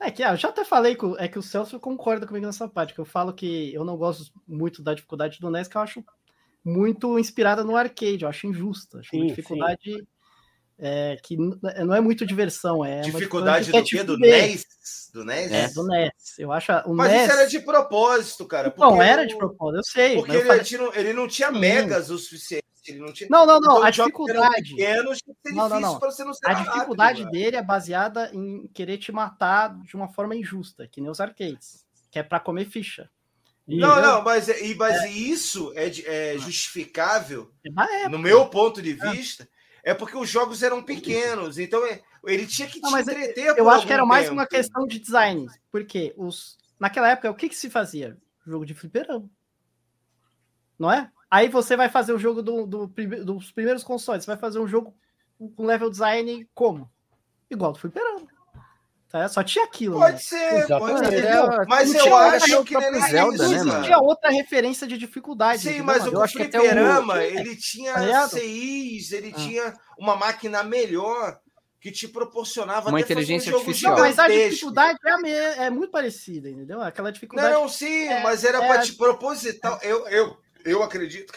É 0.00 0.12
que 0.12 0.22
ah, 0.22 0.30
eu 0.32 0.36
já 0.36 0.50
até 0.50 0.64
falei 0.64 0.94
que, 0.94 1.04
é 1.18 1.26
que 1.26 1.38
o 1.38 1.42
Celso 1.42 1.80
concorda 1.80 2.24
comigo 2.24 2.46
nessa 2.46 2.68
parte, 2.68 2.94
que 2.94 3.00
eu 3.00 3.04
falo 3.04 3.32
que 3.32 3.74
eu 3.74 3.84
não 3.84 3.96
gosto 3.96 4.32
muito 4.46 4.80
da 4.80 4.94
dificuldade 4.94 5.40
do 5.40 5.50
NES, 5.50 5.66
que 5.66 5.76
eu 5.76 5.80
acho 5.80 6.04
muito 6.68 7.18
inspirada 7.18 7.64
no 7.64 7.76
arcade, 7.76 8.22
eu 8.22 8.28
acho 8.28 8.46
injusta. 8.46 8.98
Acho 8.98 9.10
sim, 9.10 9.18
uma 9.18 9.26
dificuldade 9.28 10.06
é, 10.78 11.16
que 11.22 11.36
não 11.36 11.94
é 11.94 12.00
muito 12.00 12.24
diversão. 12.24 12.84
É 12.84 13.00
dificuldade 13.00 13.72
do 13.72 13.82
quê? 13.82 14.04
Do 14.04 14.16
NES? 14.16 14.64
Do 15.12 15.24
NES? 15.24 15.50
É, 15.50 15.68
do 15.68 15.86
NES. 15.86 16.38
Eu 16.38 16.52
acho 16.52 16.72
o 16.86 16.94
mas 16.94 17.10
NES... 17.10 17.22
isso 17.22 17.32
era 17.32 17.46
de 17.48 17.60
propósito, 17.60 18.46
cara. 18.46 18.72
Não, 18.76 19.02
era 19.02 19.26
de 19.26 19.36
propósito, 19.36 19.78
eu 19.78 19.84
sei. 19.84 20.14
Porque 20.16 20.36
ele, 20.36 20.44
falei... 20.44 20.64
não, 20.78 20.94
ele 20.94 21.12
não 21.12 21.26
tinha 21.26 21.50
megas 21.50 22.10
o 22.10 22.18
suficiente. 22.18 22.64
Ele 22.86 23.00
não, 23.00 23.12
tinha... 23.12 23.28
não, 23.30 23.44
não, 23.44 23.60
não. 23.60 23.72
Então, 23.72 23.84
a 23.84 23.90
dificuldade. 23.90 24.70
Pequenos, 24.76 25.18
não, 25.46 25.68
não, 25.68 25.80
não. 25.80 25.98
não 25.98 26.00
a 26.44 26.52
dificuldade 26.54 27.22
rápido, 27.22 27.30
dele 27.30 27.56
é 27.56 27.62
baseada 27.62 28.30
em 28.32 28.68
querer 28.68 28.98
te 28.98 29.10
matar 29.10 29.76
de 29.82 29.96
uma 29.96 30.08
forma 30.08 30.36
injusta, 30.36 30.86
que 30.86 31.00
nem 31.00 31.10
os 31.10 31.20
arcades, 31.20 31.84
que 32.10 32.18
é 32.18 32.22
para 32.22 32.40
comer 32.40 32.66
ficha. 32.66 33.10
Não, 33.68 34.00
não, 34.00 34.22
mas, 34.22 34.48
é, 34.48 34.74
mas 34.74 34.96
é. 35.02 35.10
isso 35.10 35.72
é, 35.76 36.32
é 36.32 36.38
justificável, 36.38 37.52
é 37.64 38.08
no 38.08 38.18
meu 38.18 38.48
ponto 38.48 38.80
de 38.80 38.92
é. 38.92 39.10
vista, 39.10 39.46
é. 39.84 39.92
porque 39.92 40.16
os 40.16 40.28
jogos 40.28 40.62
eram 40.62 40.82
pequenos, 40.82 41.58
então 41.58 41.82
ele 42.24 42.46
tinha 42.46 42.66
que 42.66 42.80
te 42.80 42.90
não, 42.90 42.98
entreter. 42.98 43.58
Eu 43.58 43.68
acho 43.68 43.86
que 43.86 43.92
era 43.92 44.06
mais 44.06 44.30
uma 44.30 44.46
questão 44.46 44.86
de 44.86 44.98
design, 44.98 45.46
porque 45.70 46.14
os, 46.16 46.56
naquela 46.80 47.10
época, 47.10 47.30
o 47.30 47.34
que, 47.34 47.50
que 47.50 47.54
se 47.54 47.68
fazia? 47.68 48.16
Jogo 48.46 48.64
de 48.64 48.72
fliperama. 48.72 49.28
Não 50.78 50.90
é? 50.90 51.10
Aí 51.30 51.48
você 51.48 51.76
vai 51.76 51.90
fazer 51.90 52.14
o 52.14 52.18
jogo 52.18 52.40
do, 52.40 52.66
do, 52.66 52.86
dos 52.86 53.52
primeiros 53.52 53.84
consoles, 53.84 54.24
você 54.24 54.30
vai 54.30 54.38
fazer 54.38 54.60
um 54.60 54.66
jogo 54.66 54.96
com 55.54 55.66
level 55.66 55.90
design 55.90 56.48
como? 56.54 56.90
Igual 57.50 57.72
do 57.72 57.78
fliperama. 57.78 58.26
Tá? 59.10 59.26
Só 59.26 59.42
tinha 59.42 59.64
aquilo. 59.64 59.98
Pode 59.98 60.12
né? 60.12 60.18
ser, 60.18 60.66
pode 60.66 60.98
ser. 61.06 61.24
É, 61.24 61.64
mas 61.66 61.94
eu 61.94 62.14
acho 62.14 62.64
que 62.64 62.76
ele 62.76 63.00
Zelda, 63.00 63.48
né, 63.48 63.64
não 63.64 63.82
tinha 63.82 63.98
outra 63.98 64.30
referência 64.30 64.86
de 64.86 64.98
dificuldade. 64.98 65.62
Sim, 65.62 65.80
mas 65.80 66.06
o 66.06 66.28
fliperama, 66.28 67.14
o... 67.14 67.20
ele 67.20 67.56
tinha 67.56 67.94
tá 67.94 68.28
CIs, 68.28 69.12
ele 69.12 69.32
ah. 69.34 69.40
tinha 69.40 69.74
uma 69.98 70.14
máquina 70.14 70.62
melhor 70.62 71.40
que 71.80 71.90
te 71.90 72.06
proporcionava 72.06 72.90
uma 72.90 73.00
inteligência 73.00 73.50
um 73.50 73.56
artificial. 73.56 73.98
mas 73.98 74.18
a 74.18 74.28
dificuldade 74.28 74.98
é, 75.02 75.16
me... 75.16 75.30
é, 75.30 75.70
muito 75.70 75.90
parecida, 75.90 76.50
entendeu? 76.50 76.82
Aquela 76.82 77.10
dificuldade. 77.10 77.54
Não, 77.54 77.66
sim, 77.66 78.08
é, 78.08 78.22
mas 78.22 78.44
era 78.44 78.62
é, 78.62 78.68
para 78.68 78.82
te 78.82 78.92
proposital. 78.92 79.78
Eu, 79.82 80.06
eu, 80.08 80.36
eu 80.66 80.82
acredito. 80.82 81.32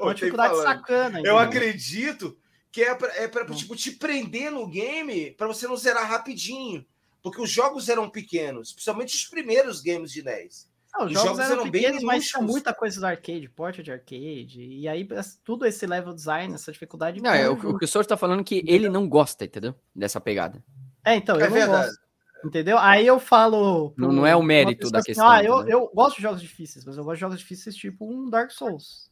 Uma 0.00 0.12
dificuldade 0.12 0.54
falando. 0.54 0.66
sacana. 0.66 1.20
Eu 1.24 1.38
acredito 1.38 2.36
que 2.72 2.82
é 2.82 2.92
para 2.96 3.14
é 3.14 3.30
hum. 3.48 3.54
tipo, 3.54 3.76
te 3.76 3.92
prender 3.92 4.50
no 4.50 4.66
game 4.66 5.30
para 5.30 5.46
você 5.46 5.68
não 5.68 5.76
zerar 5.76 6.10
rapidinho 6.10 6.84
porque 7.26 7.42
os 7.42 7.50
jogos 7.50 7.88
eram 7.88 8.08
pequenos, 8.08 8.72
principalmente 8.72 9.16
os 9.16 9.24
primeiros 9.24 9.80
games 9.80 10.12
de 10.12 10.22
NES. 10.22 10.70
Não, 10.94 11.06
os, 11.06 11.10
os, 11.10 11.20
jogos, 11.20 11.40
eram, 11.40 11.52
eram 11.54 11.70
pequenos, 11.72 11.96
bem 11.96 12.06
mas 12.06 12.28
tinha 12.28 12.40
muita 12.40 12.72
coisa 12.72 13.00
do 13.00 13.04
arcade, 13.04 13.48
porta 13.48 13.82
de 13.82 13.90
arcade, 13.90 14.62
e 14.62 14.86
aí 14.86 15.04
tudo 15.42 15.66
esse 15.66 15.84
level 15.88 16.14
design, 16.14 16.54
essa 16.54 16.70
dificuldade. 16.70 17.20
Não, 17.20 17.34
é, 17.34 17.50
o, 17.50 17.54
o 17.54 17.78
que 17.78 17.84
o 17.84 17.88
senhor 17.88 18.02
está 18.02 18.16
falando 18.16 18.42
é 18.42 18.44
que 18.44 18.62
ele 18.64 18.88
não 18.88 19.08
gosta, 19.08 19.44
entendeu? 19.44 19.74
Dessa 19.92 20.20
pegada. 20.20 20.62
É, 21.04 21.16
então, 21.16 21.34
é 21.34 21.46
eu 21.46 21.50
verdade. 21.50 21.72
não 21.72 21.80
gosto. 21.80 22.06
Entendeu? 22.44 22.78
Aí 22.78 23.04
eu 23.04 23.18
falo. 23.18 23.92
Não, 23.96 24.12
não 24.12 24.24
é 24.24 24.36
o 24.36 24.42
mérito 24.42 24.88
da 24.88 25.00
assim, 25.00 25.06
questão. 25.06 25.28
ah, 25.28 25.42
eu, 25.42 25.66
eu 25.66 25.90
gosto 25.92 26.18
de 26.18 26.22
jogos 26.22 26.40
difíceis, 26.40 26.84
mas 26.84 26.96
eu 26.96 27.02
gosto 27.02 27.16
de 27.16 27.20
jogos 27.22 27.38
difíceis 27.40 27.74
tipo 27.74 28.08
um 28.08 28.30
Dark 28.30 28.52
Souls. 28.52 29.10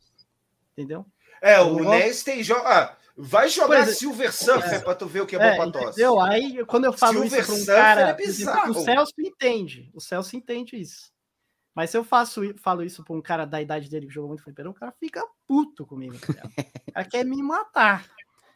Entendeu? 0.72 1.04
É, 1.42 1.60
o 1.60 1.80
NES 1.80 2.22
tem 2.22 2.44
jogos. 2.44 2.64
Ah, 2.64 2.96
Vai 3.16 3.48
jogar 3.48 3.82
exemplo, 3.82 3.94
Silver 3.94 4.32
Surfer 4.32 4.74
é, 4.74 4.78
pra 4.80 4.94
tu 4.94 5.06
ver 5.06 5.20
o 5.20 5.26
que 5.26 5.36
é, 5.36 5.38
é 5.38 5.56
bom 5.56 5.70
pra 5.70 5.80
tosse. 5.80 6.00
Entendeu? 6.00 6.20
Aí, 6.20 6.64
quando 6.66 6.86
eu 6.86 6.92
falo 6.92 7.20
Silver 7.20 7.40
isso 7.40 7.52
pra 7.52 7.62
um 7.62 7.66
cara, 7.66 8.16
é 8.18 8.22
exemplo, 8.22 8.70
o 8.70 8.74
Celso 8.74 9.12
entende. 9.20 9.90
O 9.94 10.00
Celso 10.00 10.36
entende 10.36 10.76
isso. 10.76 11.12
Mas 11.74 11.90
se 11.90 11.96
eu 11.96 12.04
faço, 12.04 12.40
falo 12.58 12.82
isso 12.82 13.04
pra 13.04 13.14
um 13.14 13.22
cara 13.22 13.44
da 13.44 13.62
idade 13.62 13.88
dele 13.88 14.06
que 14.06 14.12
jogou 14.12 14.28
muito 14.28 14.42
fliperão, 14.42 14.72
o 14.72 14.74
cara 14.74 14.92
fica 14.92 15.24
puto 15.46 15.86
comigo. 15.86 16.16
Tá 16.18 16.32
o 16.88 16.92
cara 16.92 17.08
quer 17.08 17.24
me 17.24 17.40
matar. 17.42 18.08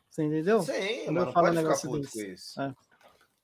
Você 0.09 0.25
entendeu? 0.25 0.63
Sim, 0.63 1.05
quando 1.05 1.15
mano, 1.15 1.29
eu 1.29 1.33
falo 1.33 1.49
um 1.49 1.53
negócio 1.53 2.01
desse. 2.01 2.61
É. 2.61 2.75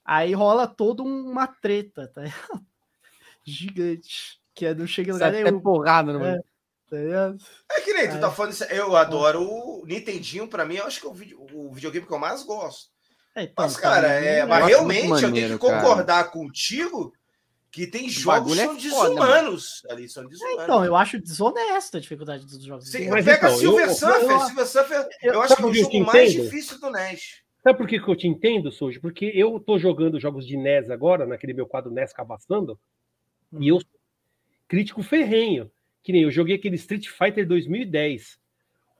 Aí 0.04 0.34
rola 0.34 0.66
toda 0.66 1.02
uma 1.02 1.46
treta, 1.46 2.08
tá? 2.08 2.22
Gigante. 3.44 4.40
Que 4.54 4.66
é 4.66 4.74
não 4.74 4.86
chega 4.86 5.10
em 5.10 5.12
lugar 5.12 5.32
nenhum. 5.32 5.46
É 5.46 5.60
porrada 5.60 6.12
no 6.12 6.24
é. 6.24 6.40
Tá 6.88 6.96
é 7.76 7.80
que 7.80 7.92
nem 7.92 8.08
tu 8.08 8.20
tá 8.20 8.30
falando 8.30 8.52
isso. 8.52 8.64
Eu 8.64 8.94
adoro 8.96 9.42
o 9.42 9.84
Nintendinho, 9.86 10.46
pra 10.46 10.64
mim, 10.64 10.76
eu 10.76 10.86
acho 10.86 11.00
que 11.00 11.06
é 11.06 11.10
o, 11.10 11.14
video, 11.14 11.46
o 11.52 11.72
videogame 11.72 12.06
que 12.06 12.12
eu 12.12 12.18
mais 12.18 12.42
gosto. 12.42 12.92
É, 13.34 13.42
então, 13.42 13.64
mas, 13.64 13.76
cara, 13.76 14.06
é, 14.08 14.46
mas 14.46 14.66
realmente 14.66 15.08
maneiro, 15.08 15.26
eu 15.26 15.32
tenho 15.32 15.58
que 15.58 15.58
concordar 15.58 16.24
cara. 16.24 16.28
contigo 16.28 17.12
que 17.74 17.88
tem 17.88 18.08
jogos 18.08 18.56
que 18.56 18.88
são 18.88 19.06
é 19.06 19.08
desumanos. 19.08 19.80
Foda, 19.80 19.94
ali, 19.94 20.08
são 20.08 20.26
desumanos. 20.28 20.60
É, 20.60 20.62
então, 20.62 20.84
eu 20.84 20.94
acho 20.94 21.20
desonesta 21.20 21.98
a 21.98 22.00
dificuldade 22.00 22.46
dos 22.46 22.62
jogos. 22.62 22.88
Sim, 22.88 23.08
mas 23.08 23.24
pega 23.24 23.48
então, 23.48 23.58
Silver 23.58 23.88
eu, 23.88 23.94
Surfer. 23.94 24.30
Eu, 24.30 24.40
Silver 24.40 24.66
Surfer, 24.66 25.08
eu, 25.20 25.32
eu 25.32 25.42
acho 25.42 25.56
que 25.56 25.62
é 25.62 25.66
o 25.66 25.74
jogo 25.74 26.00
mais 26.04 26.32
difícil 26.32 26.78
do 26.78 26.90
NES. 26.90 27.42
Sabe 27.64 27.78
por 27.78 27.88
que, 27.88 27.98
que 27.98 28.08
eu 28.08 28.14
te 28.14 28.28
entendo, 28.28 28.70
Soji? 28.70 29.00
Porque 29.00 29.24
eu 29.34 29.58
tô 29.58 29.78
jogando 29.78 30.20
jogos 30.20 30.46
de 30.46 30.56
NES 30.56 30.88
agora, 30.88 31.26
naquele 31.26 31.52
meu 31.52 31.66
quadro 31.66 31.90
NES 31.90 32.12
Cabaçando, 32.12 32.78
hum. 33.52 33.60
e 33.60 33.68
eu 33.68 33.80
sou 33.80 33.90
crítico 34.68 35.02
ferrenho. 35.02 35.68
Que 36.04 36.12
nem 36.12 36.22
eu 36.22 36.30
joguei 36.30 36.54
aquele 36.54 36.76
Street 36.76 37.08
Fighter 37.08 37.48
2010. 37.48 38.38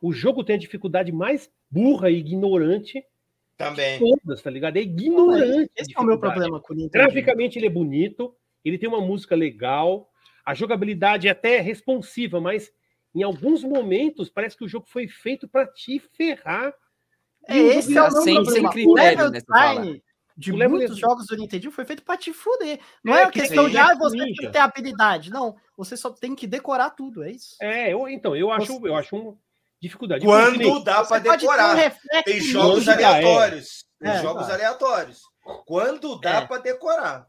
O 0.03 0.13
jogo 0.13 0.43
tem 0.43 0.57
a 0.57 0.59
dificuldade 0.59 1.13
mais 1.13 1.49
burra 1.71 2.11
e 2.11 2.19
ignorante 2.19 3.05
também. 3.57 3.99
todas, 3.99 4.43
tá 4.43 4.51
ligado? 4.51 4.77
É 4.77 4.81
ignorante. 4.81 5.71
Esse 5.77 5.97
é 5.97 6.01
o 6.01 6.05
meu 6.05 6.19
problema 6.19 6.61
com 6.61 6.73
o 6.73 6.77
Nintendo. 6.77 7.05
Graficamente 7.05 7.59
ele 7.59 7.67
é 7.67 7.71
bonito, 7.71 8.35
ele 8.65 8.79
tem 8.79 8.89
uma 8.89 9.01
música 9.01 9.37
legal, 9.37 10.11
a 10.45 10.55
jogabilidade 10.55 11.29
é 11.29 11.31
até 11.31 11.61
responsiva, 11.61 12.41
mas 12.41 12.73
em 13.15 13.23
alguns 13.23 13.63
momentos 13.63 14.29
parece 14.29 14.57
que 14.57 14.65
o 14.65 14.69
jogo 14.69 14.87
foi 14.89 15.07
feito 15.07 15.47
para 15.47 15.67
te 15.67 15.99
ferrar. 15.99 16.75
É, 17.47 17.57
esse 17.57 17.97
é 17.97 18.03
o 18.03 18.11
sem, 18.11 18.45
sem 18.47 18.69
critério, 18.71 19.31
né, 19.31 19.41
de 20.37 20.53
o 20.53 20.57
muitos 20.57 20.99
jogos 20.99 21.27
do 21.27 21.37
Nintendo 21.37 21.71
foi 21.71 21.85
feito 21.85 22.03
para 22.03 22.17
te 22.17 22.33
fuder. 22.33 22.81
Não 23.03 23.15
é, 23.15 23.23
é 23.23 23.31
questão 23.31 23.69
de 23.69 23.77
ah, 23.77 23.95
você 23.95 24.17
tem 24.17 24.35
que 24.35 24.49
ter 24.49 24.59
habilidade. 24.59 25.31
Não, 25.31 25.57
você 25.77 25.97
só 25.97 26.11
tem 26.11 26.35
que 26.35 26.47
decorar 26.47 26.91
tudo, 26.91 27.23
é 27.23 27.31
isso. 27.31 27.57
É, 27.61 27.93
eu, 27.93 28.09
então, 28.09 28.35
eu 28.35 28.51
acho, 28.51 28.81
você... 28.81 28.89
eu 28.89 28.97
acho 28.97 29.17
uma 29.17 29.37
dificuldade. 29.81 30.25
Quando 30.25 30.83
dá 30.83 31.05
para 31.05 31.19
decorar. 31.21 31.77
Um 31.77 32.23
tem 32.23 32.41
jogos 32.41 32.89
aleatórios. 32.89 33.85
É. 34.01 34.05
Tem 34.05 34.19
é, 34.19 34.23
jogos 34.23 34.47
tá. 34.47 34.55
aleatórios. 34.55 35.23
Quando 35.67 36.21
dá 36.21 36.37
é. 36.37 36.47
para 36.47 36.61
decorar. 36.61 37.27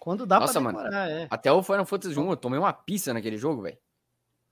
Quando 0.00 0.26
dá 0.26 0.40
Nossa, 0.40 0.60
pra 0.60 0.70
decorar, 0.70 0.90
mano, 0.90 1.10
é. 1.12 1.28
Até 1.30 1.52
o 1.52 1.62
Final 1.62 1.84
Fantasy 1.84 2.18
1 2.18 2.30
eu 2.30 2.36
tomei 2.36 2.58
uma 2.58 2.72
pista 2.72 3.14
naquele 3.14 3.36
jogo, 3.36 3.62
velho. 3.62 3.78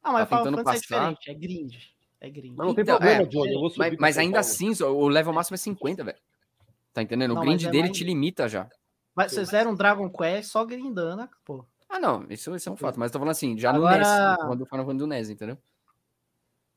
Ah, 0.03 0.13
mas 0.13 0.29
tá 0.29 0.39
Final 0.39 0.59
Fantasy 0.59 0.65
passar. 0.65 0.77
é 0.77 1.11
diferente, 1.11 1.31
é 1.31 1.35
grind. 1.35 1.75
É 2.21 2.31
grind. 2.31 2.55
Mas 2.57 2.67
não 2.67 2.75
tem 2.75 2.83
então, 2.83 2.97
problema, 2.97 3.23
é, 3.23 3.27
Johnny. 3.27 3.75
Mas, 3.77 3.97
mas 3.99 4.19
ainda 4.19 4.39
assim, 4.39 4.71
o 4.83 5.09
level 5.09 5.33
máximo 5.33 5.55
é 5.55 5.59
50, 5.59 6.05
velho. 6.05 6.19
Tá 6.99 7.03
entendendo? 7.03 7.33
Não, 7.33 7.43
o 7.43 7.45
grind 7.45 7.63
é 7.63 7.71
dele 7.71 7.85
mais... 7.85 7.97
te 7.97 8.03
limita 8.03 8.49
já. 8.49 8.69
Mas 9.15 9.31
vocês 9.31 9.53
eram 9.53 9.73
Dragon 9.73 10.11
Quest 10.11 10.51
só 10.51 10.65
grindando, 10.65 11.29
pô. 11.45 11.65
Ah, 11.89 12.01
não, 12.01 12.27
isso, 12.29 12.53
isso 12.57 12.69
é 12.69 12.73
um 12.73 12.77
fato. 12.77 12.99
Mas 12.99 13.11
eu 13.11 13.13
tô 13.13 13.19
falando 13.21 13.31
assim, 13.31 13.57
já 13.57 13.71
Agora... 13.71 13.99
no 13.99 14.31
NES, 14.33 14.47
quando 14.49 14.61
eu 14.61 14.67
falando 14.67 14.99
do 14.99 15.07
NES, 15.07 15.31
entendeu? 15.31 15.57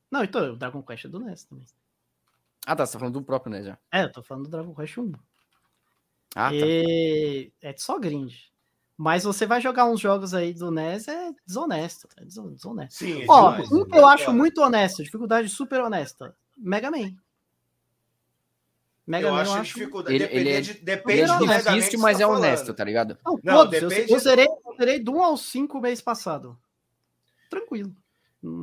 Não, 0.08 0.22
então, 0.22 0.52
o 0.52 0.56
Dragon 0.56 0.80
Quest 0.80 1.06
é 1.06 1.08
do 1.08 1.18
NES 1.18 1.42
também. 1.42 1.66
Ah, 2.64 2.76
tá, 2.76 2.86
você 2.86 2.92
tá 2.92 3.00
falando 3.00 3.14
do 3.14 3.24
próprio 3.24 3.50
NES 3.50 3.66
já. 3.66 3.78
É, 3.90 4.04
eu 4.04 4.12
tô 4.12 4.22
falando 4.22 4.44
do 4.44 4.50
Dragon 4.50 4.72
Quest 4.72 4.96
1. 4.96 5.12
Ah, 6.36 6.54
e... 6.54 7.52
tá. 7.60 7.68
É 7.68 7.74
só 7.76 7.98
grind. 7.98 8.32
Mas 8.96 9.24
você 9.24 9.44
vai 9.44 9.60
jogar 9.60 9.86
uns 9.86 9.98
jogos 9.98 10.34
aí 10.34 10.54
do 10.54 10.70
NES, 10.70 11.08
é 11.08 11.32
desonesto. 11.44 12.08
É 12.16 12.24
desonesto. 12.24 12.94
Sim, 12.96 13.24
Ó, 13.28 13.56
um 13.72 13.84
que 13.84 13.98
eu 13.98 14.06
acho 14.06 14.32
muito 14.32 14.60
honesto, 14.62 15.02
dificuldade 15.02 15.48
super 15.48 15.80
honesta. 15.80 16.36
Mega 16.56 16.92
Man. 16.92 17.12
Mega 19.06 19.28
eu 19.28 19.32
Man, 19.32 19.40
acho, 19.40 19.50
eu 19.50 19.60
acho 19.60 19.74
dificuldade. 19.74 20.14
Ele, 20.14 20.24
ele 20.30 20.50
é, 20.50 20.60
de, 20.60 20.74
depende 20.74 21.20
ele 21.22 21.52
é 21.52 21.58
difícil, 21.58 21.98
mas 21.98 22.18
tá 22.18 22.24
é 22.24 22.26
honesto, 22.26 22.72
tá 22.72 22.84
ligado? 22.84 23.18
Não, 23.24 23.38
não 23.42 23.66
depende... 23.66 24.10
eu, 24.10 24.16
eu, 24.16 24.18
zerei, 24.20 24.46
eu 24.46 24.76
zerei 24.76 24.98
do 25.00 25.12
1 25.12 25.22
ao 25.22 25.36
5 25.36 25.80
mês 25.80 26.00
passado. 26.00 26.56
Tranquilo. 27.50 27.94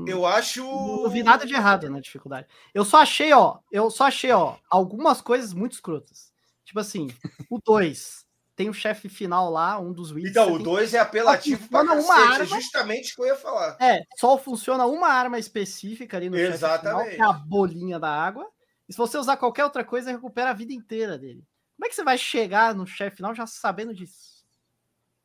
Eu 0.08 0.26
acho. 0.26 0.64
Não 0.64 1.10
vi 1.10 1.24
nada 1.24 1.46
de 1.46 1.54
errado 1.54 1.90
na 1.90 2.00
dificuldade. 2.00 2.48
Eu 2.74 2.84
só 2.84 2.98
achei, 2.98 3.32
ó. 3.32 3.60
Eu 3.72 3.90
só 3.90 4.06
achei, 4.06 4.32
ó, 4.32 4.56
algumas 4.70 5.22
coisas 5.22 5.54
muito 5.54 5.74
escrotas. 5.74 6.34
Tipo 6.66 6.80
assim, 6.82 7.10
o 7.50 7.60
2 7.60 8.26
tem 8.56 8.70
o 8.70 8.74
chefe 8.74 9.08
final 9.08 9.50
lá, 9.50 9.80
um 9.80 9.94
dos 9.94 10.12
Wits. 10.12 10.32
Então, 10.32 10.54
o 10.54 10.60
2 10.60 10.94
é 10.94 11.00
apelativo 11.00 11.70
para 11.70 11.94
uma 11.94 11.96
cacete, 11.96 12.32
arma, 12.34 12.44
é 12.44 12.46
justamente 12.46 13.14
o 13.14 13.16
que 13.16 13.22
eu 13.22 13.26
ia 13.28 13.36
falar. 13.36 13.78
É, 13.80 14.04
só 14.18 14.38
funciona 14.38 14.86
uma 14.86 15.08
arma 15.08 15.40
específica 15.40 16.18
ali 16.18 16.30
no 16.30 16.38
Exatamente. 16.38 17.12
chefe 17.12 17.16
final, 17.16 17.30
que 17.32 17.38
é 17.38 17.40
a 17.40 17.40
bolinha 17.42 17.98
da 17.98 18.10
água. 18.10 18.46
E 18.90 18.92
se 18.92 18.98
você 18.98 19.20
usar 19.20 19.38
qualquer 19.38 19.64
outra 19.64 19.86
coisa, 19.86 20.12
recupera 20.12 20.50
a 20.50 20.54
vida 20.54 20.74
inteira 20.74 21.16
dele. 21.16 21.46
Como 21.78 21.86
é 21.86 21.90
que 21.90 21.96
você 21.96 22.04
vai 22.04 22.18
chegar 22.18 22.74
no 22.74 22.88
chefe 22.88 23.18
final 23.18 23.36
já 23.36 23.46
sabendo 23.46 23.94
disso? 23.94 24.44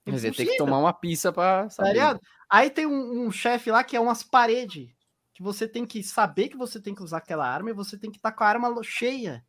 Quer 0.05 0.11
dizer, 0.11 0.35
tem 0.35 0.47
que 0.47 0.59
tomar 0.59 0.79
uma 0.79 0.93
pizza 0.93 1.33
pra 1.33 1.71
saber. 1.71 1.99
Tá 1.99 2.21
Aí 2.51 2.69
tem 2.69 2.87
um, 2.87 3.27
um 3.27 3.33
chefe 3.33 3.71
lá 3.71 3.83
que 3.83 3.97
é 3.97 4.01
umas 4.01 4.23
paredes. 4.23 4.93
Que 5.33 5.43
você 5.43 5.67
tem 5.67 5.87
que 5.87 6.03
saber 6.03 6.51
que 6.51 6.57
você 6.59 6.79
tem 6.79 6.95
que 6.95 7.03
usar 7.03 7.17
aquela 7.17 7.49
arma 7.49 7.71
e 7.71 7.75
você 7.75 7.99
tem 7.99 8.11
que 8.11 8.19
estar 8.19 8.31
tá 8.31 8.37
com 8.37 8.45
a 8.45 8.49
arma 8.49 8.83
cheia. 8.83 9.43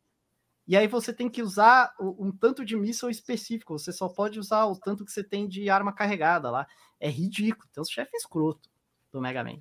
E 0.66 0.76
aí 0.76 0.88
você 0.88 1.12
tem 1.12 1.28
que 1.28 1.42
usar 1.42 1.94
um 2.00 2.32
tanto 2.32 2.64
de 2.64 2.74
míssil 2.74 3.10
específico. 3.10 3.78
Você 3.78 3.92
só 3.92 4.08
pode 4.08 4.40
usar 4.40 4.64
o 4.64 4.76
tanto 4.76 5.04
que 5.04 5.12
você 5.12 5.22
tem 5.22 5.46
de 5.46 5.68
arma 5.68 5.92
carregada 5.92 6.50
lá. 6.50 6.66
É 6.98 7.08
ridículo. 7.08 7.68
Tem 7.70 7.82
os 7.82 7.90
chefes 7.90 8.22
escroto 8.22 8.68
do 9.12 9.20
Mega 9.20 9.44
Man. 9.44 9.60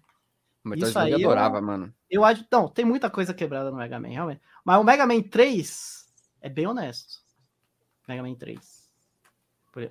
Mas 0.66 0.82
Isso 0.82 0.98
aí 0.98 1.12
eu 1.12 1.18
adorava, 1.20 1.60
eu, 1.60 1.62
mano. 1.62 1.94
Eu 2.10 2.24
não, 2.52 2.68
tem 2.68 2.84
muita 2.84 3.08
coisa 3.08 3.36
quebrada 3.36 3.70
no 3.70 3.78
Mega 3.78 4.00
Man, 4.00 4.08
realmente. 4.08 4.42
Mas 4.66 4.80
o 4.80 4.84
Mega 4.84 5.06
Man 5.06 5.22
3 5.22 6.06
é 6.42 6.50
bem 6.50 6.66
honesto. 6.66 7.20
Mega 8.08 8.24
Man 8.24 8.34
3. 8.34 8.58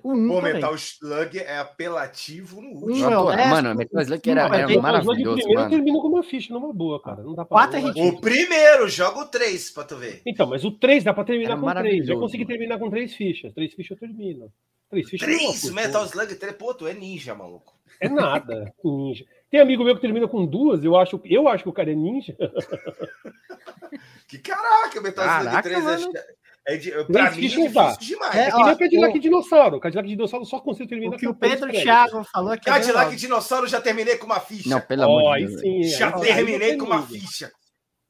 O 0.03 0.13
1 0.13 0.27
Pô, 0.27 0.41
Metal 0.41 0.75
Slug 0.75 1.39
é 1.39 1.59
apelativo 1.59 2.59
no 2.59 2.69
último. 2.71 3.07
Um 3.07 3.31
é 3.31 3.47
mano, 3.47 3.75
Metal 3.75 4.01
Slug 4.01 4.29
era, 4.29 4.41
era, 4.47 4.71
era 4.71 4.81
maravilhoso. 4.81 5.31
O 5.31 5.35
primeiro 5.35 5.61
mano. 5.61 5.69
termina 5.69 6.01
com 6.01 6.07
uma 6.07 6.23
ficha 6.23 6.53
numa 6.53 6.73
boa, 6.73 7.01
cara. 7.01 7.21
Não 7.21 7.35
dá 7.35 7.45
pra 7.45 7.69
é 7.77 8.03
O 8.03 8.19
primeiro, 8.19 8.89
joga 8.89 9.19
o 9.19 9.25
3 9.27 9.71
pra 9.71 9.83
tu 9.85 9.95
ver. 9.95 10.23
Então, 10.25 10.47
mas 10.47 10.65
o 10.65 10.71
3 10.71 11.05
dá 11.05 11.13
pra 11.13 11.23
terminar 11.23 11.51
era 11.51 11.61
com 11.61 11.73
3. 11.73 12.05
Já 12.05 12.15
consegui 12.15 12.45
terminar 12.45 12.79
com 12.79 12.89
3 12.89 13.15
fichas. 13.15 13.53
3 13.53 13.73
fichas 13.73 13.91
eu 13.91 14.07
termino. 14.07 14.51
3 14.89 15.09
fichas 15.09 15.25
3 15.25 15.71
Metal 15.71 16.05
Slug 16.05 16.35
3, 16.35 16.55
pô, 16.57 16.73
tu 16.73 16.85
é 16.85 16.93
ninja, 16.93 17.33
maluco. 17.33 17.79
É 18.01 18.09
nada, 18.09 18.73
ninja. 18.83 19.23
Tem 19.49 19.59
amigo 19.59 19.83
meu 19.83 19.95
que 19.95 20.01
termina 20.01 20.27
com 20.27 20.45
duas, 20.45 20.83
eu 20.83 20.95
acho, 20.95 21.19
eu 21.25 21.47
acho 21.47 21.63
que 21.63 21.69
o 21.69 21.73
cara 21.73 21.91
é 21.91 21.95
ninja. 21.95 22.35
que 24.27 24.39
caraca, 24.39 24.99
Metal 25.01 25.25
Slug 25.25 25.63
3 25.63 25.83
mano. 25.83 26.17
é. 26.17 26.45
É 26.67 26.77
de, 26.77 26.89
pra 26.89 27.05
mim, 27.05 27.17
é 27.19 27.29
difícil 27.29 27.69
demais. 27.69 28.35
É, 28.35 28.47
é 28.47 28.51
que 28.51 28.57
nem 28.57 28.73
o 28.73 28.77
Cadillac 28.77 29.17
o... 29.17 29.21
Dinossauro. 29.21 29.75
O 29.77 29.79
Cadillac 29.79 30.09
Dinossauro 30.09 30.45
só 30.45 30.59
consigo 30.59 30.89
terminar 30.89 31.15
o 31.15 31.19
que 31.19 31.27
o 31.27 31.35
Pedro 31.35 31.69
Thiago 31.69 32.23
falou 32.23 32.53
é 32.53 32.57
que 32.57 32.65
Cadillac 32.65 33.13
é 33.13 33.15
Dinossauro 33.15 33.67
já 33.67 33.79
terminei 33.79 34.17
com 34.17 34.25
uma 34.25 34.39
ficha. 34.39 34.67
Não, 34.67 34.81
pelo 34.81 35.03
oh, 35.03 35.19
amor 35.19 35.37
de 35.37 35.45
Deus. 35.45 35.61
Sim, 35.61 35.83
já 35.83 36.11
terminei 36.13 36.75
com 36.75 36.85
uma 36.85 37.05
ficha. 37.05 37.51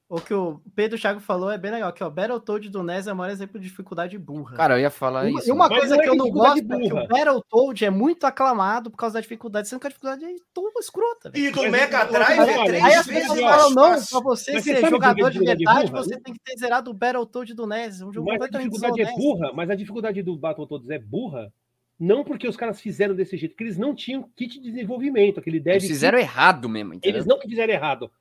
O 0.07 0.21
que 0.21 0.35
o 0.35 0.61
Pedro 0.75 0.99
Thiago 0.99 1.19
falou 1.19 1.49
é 1.49 1.57
bem 1.57 1.71
legal, 1.71 1.91
que 1.91 2.03
o 2.03 2.09
Battletoad 2.11 2.69
do 2.69 2.83
NES 2.83 3.07
é 3.07 3.13
o 3.13 3.15
maior 3.15 3.31
exemplo 3.31 3.59
de 3.59 3.67
dificuldade 3.67 4.15
burra. 4.19 4.55
Cara, 4.55 4.75
eu 4.75 4.81
ia 4.81 4.91
falar 4.91 5.25
uma, 5.25 5.39
isso. 5.39 5.49
E 5.49 5.51
uma 5.51 5.67
coisa 5.67 5.97
que 5.97 6.07
eu 6.07 6.15
não 6.15 6.29
gosto 6.29 6.63
burra. 6.63 6.83
é 6.83 6.87
que 6.87 6.93
o 6.93 7.07
Battletoad 7.07 7.85
é 7.85 7.89
muito 7.89 8.23
aclamado 8.25 8.91
por 8.91 8.97
causa 8.97 9.15
da 9.15 9.21
dificuldade, 9.21 9.67
sendo 9.67 9.79
que 9.79 9.87
a 9.87 9.89
dificuldade 9.89 10.23
é 10.23 10.35
toda 10.53 10.79
escrota. 10.79 11.31
Véio. 11.31 11.47
E 11.47 11.51
do 11.51 11.71
Mega 11.71 12.05
Drive 12.05 12.39
é 12.39 12.65
três 12.65 12.83
Aí 12.83 12.93
as 12.93 13.07
pessoas 13.07 13.39
falam, 13.39 13.69
não, 13.71 14.03
pra 14.03 14.19
você 14.19 14.53
mas 14.53 14.63
ser 14.63 14.87
jogador 14.87 15.31
de 15.31 15.39
verdade, 15.39 15.91
você 15.91 16.19
tem 16.19 16.35
que 16.35 16.39
ter 16.39 16.55
zerado 16.55 16.91
o 16.91 16.93
Battletoad 16.93 17.55
do 17.55 17.65
NES. 17.65 18.01
Um 18.03 18.13
jogo 18.13 18.27
mas 18.29 18.41
a 18.43 18.47
dificuldade 18.47 19.01
é 19.01 19.11
burra, 19.11 19.51
mas 19.55 19.69
a 19.71 19.75
dificuldade 19.75 20.21
do 20.21 20.37
Battletoads 20.37 20.89
é 20.91 20.99
burra 20.99 21.51
não 21.99 22.23
porque 22.23 22.47
os 22.47 22.57
caras 22.57 22.79
fizeram 22.79 23.15
desse 23.15 23.37
jeito, 23.37 23.53
porque 23.53 23.63
eles 23.63 23.77
não 23.77 23.95
tinham 23.95 24.29
kit 24.35 24.59
de 24.59 24.69
desenvolvimento, 24.69 25.39
aquele 25.39 25.59
dev 25.59 25.77
Eles 25.77 25.87
fizeram 25.87 26.19
kit. 26.19 26.27
errado 26.29 26.69
mesmo, 26.69 26.93
entendeu? 26.93 27.17
Eles 27.17 27.25
não 27.25 27.39
fizeram 27.39 27.73
errado. 27.73 28.11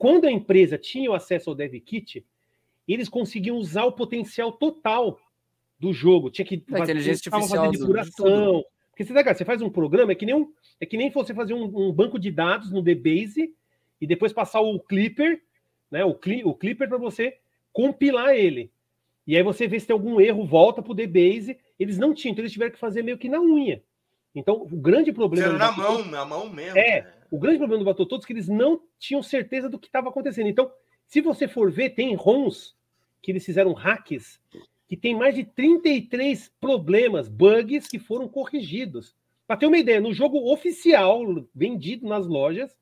Quando 0.00 0.24
a 0.24 0.32
empresa 0.32 0.78
tinha 0.78 1.10
o 1.10 1.14
acesso 1.14 1.50
ao 1.50 1.54
Dev 1.54 1.74
Kit, 1.74 2.24
eles 2.88 3.06
conseguiam 3.06 3.58
usar 3.58 3.84
o 3.84 3.92
potencial 3.92 4.50
total 4.50 5.20
do 5.78 5.92
jogo. 5.92 6.30
Tinha 6.30 6.46
que 6.46 6.64
a 6.72 6.78
inteligência 6.78 7.30
artificial 7.30 7.70
depuração. 7.70 8.64
Porque 8.90 9.04
você, 9.04 9.12
tá, 9.12 9.34
você 9.34 9.44
faz 9.44 9.60
um 9.60 9.68
programa, 9.68 10.12
é 10.12 10.14
que 10.14 10.24
nem, 10.24 10.34
um, 10.34 10.50
é 10.80 10.86
que 10.86 10.96
nem 10.96 11.10
você 11.10 11.34
fazer 11.34 11.52
um, 11.52 11.64
um 11.64 11.92
banco 11.92 12.18
de 12.18 12.30
dados 12.30 12.72
no 12.72 12.80
DBase 12.80 13.54
e 14.00 14.06
depois 14.06 14.32
passar 14.32 14.62
o 14.62 14.80
Clipper, 14.80 15.42
né, 15.90 16.02
o, 16.02 16.14
cli, 16.14 16.42
o 16.46 16.54
Clipper 16.54 16.88
para 16.88 16.96
você 16.96 17.36
compilar 17.70 18.30
ele. 18.30 18.72
E 19.26 19.36
aí 19.36 19.42
você 19.42 19.68
vê 19.68 19.78
se 19.78 19.86
tem 19.86 19.92
algum 19.92 20.18
erro, 20.18 20.46
volta 20.46 20.80
para 20.80 20.92
o 20.92 20.94
DBase. 20.94 21.58
Eles 21.78 21.98
não 21.98 22.14
tinham, 22.14 22.32
então 22.32 22.42
eles 22.42 22.52
tiveram 22.52 22.72
que 22.72 22.78
fazer 22.78 23.02
meio 23.02 23.18
que 23.18 23.28
na 23.28 23.38
unha. 23.38 23.82
Então, 24.34 24.62
o 24.62 24.76
grande 24.78 25.12
problema. 25.12 25.58
na 25.58 25.72
mão, 25.72 26.06
na 26.06 26.24
mão 26.24 26.48
mesmo. 26.48 26.78
É, 26.78 27.02
né? 27.02 27.19
O 27.30 27.38
grande 27.38 27.58
problema 27.58 27.84
do 27.84 27.84
Battletoads 27.84 28.24
é 28.24 28.26
que 28.26 28.32
eles 28.32 28.48
não 28.48 28.80
tinham 28.98 29.22
certeza 29.22 29.68
do 29.68 29.78
que 29.78 29.86
estava 29.86 30.08
acontecendo. 30.08 30.48
Então, 30.48 30.70
se 31.06 31.20
você 31.20 31.46
for 31.46 31.70
ver, 31.70 31.90
tem 31.90 32.14
ROMs 32.14 32.74
que 33.22 33.30
eles 33.30 33.44
fizeram 33.44 33.72
hacks 33.72 34.40
que 34.90 34.96
tem 34.96 35.14
mais 35.14 35.36
de 35.36 35.44
33 35.44 36.52
problemas, 36.60 37.28
bugs 37.28 37.86
que 37.86 38.00
foram 38.00 38.28
corrigidos. 38.28 39.14
Para 39.46 39.56
ter 39.56 39.66
uma 39.66 39.78
ideia, 39.78 40.00
no 40.00 40.12
jogo 40.12 40.52
oficial, 40.52 41.22
vendido 41.54 42.08
nas 42.08 42.26
lojas, 42.26 42.76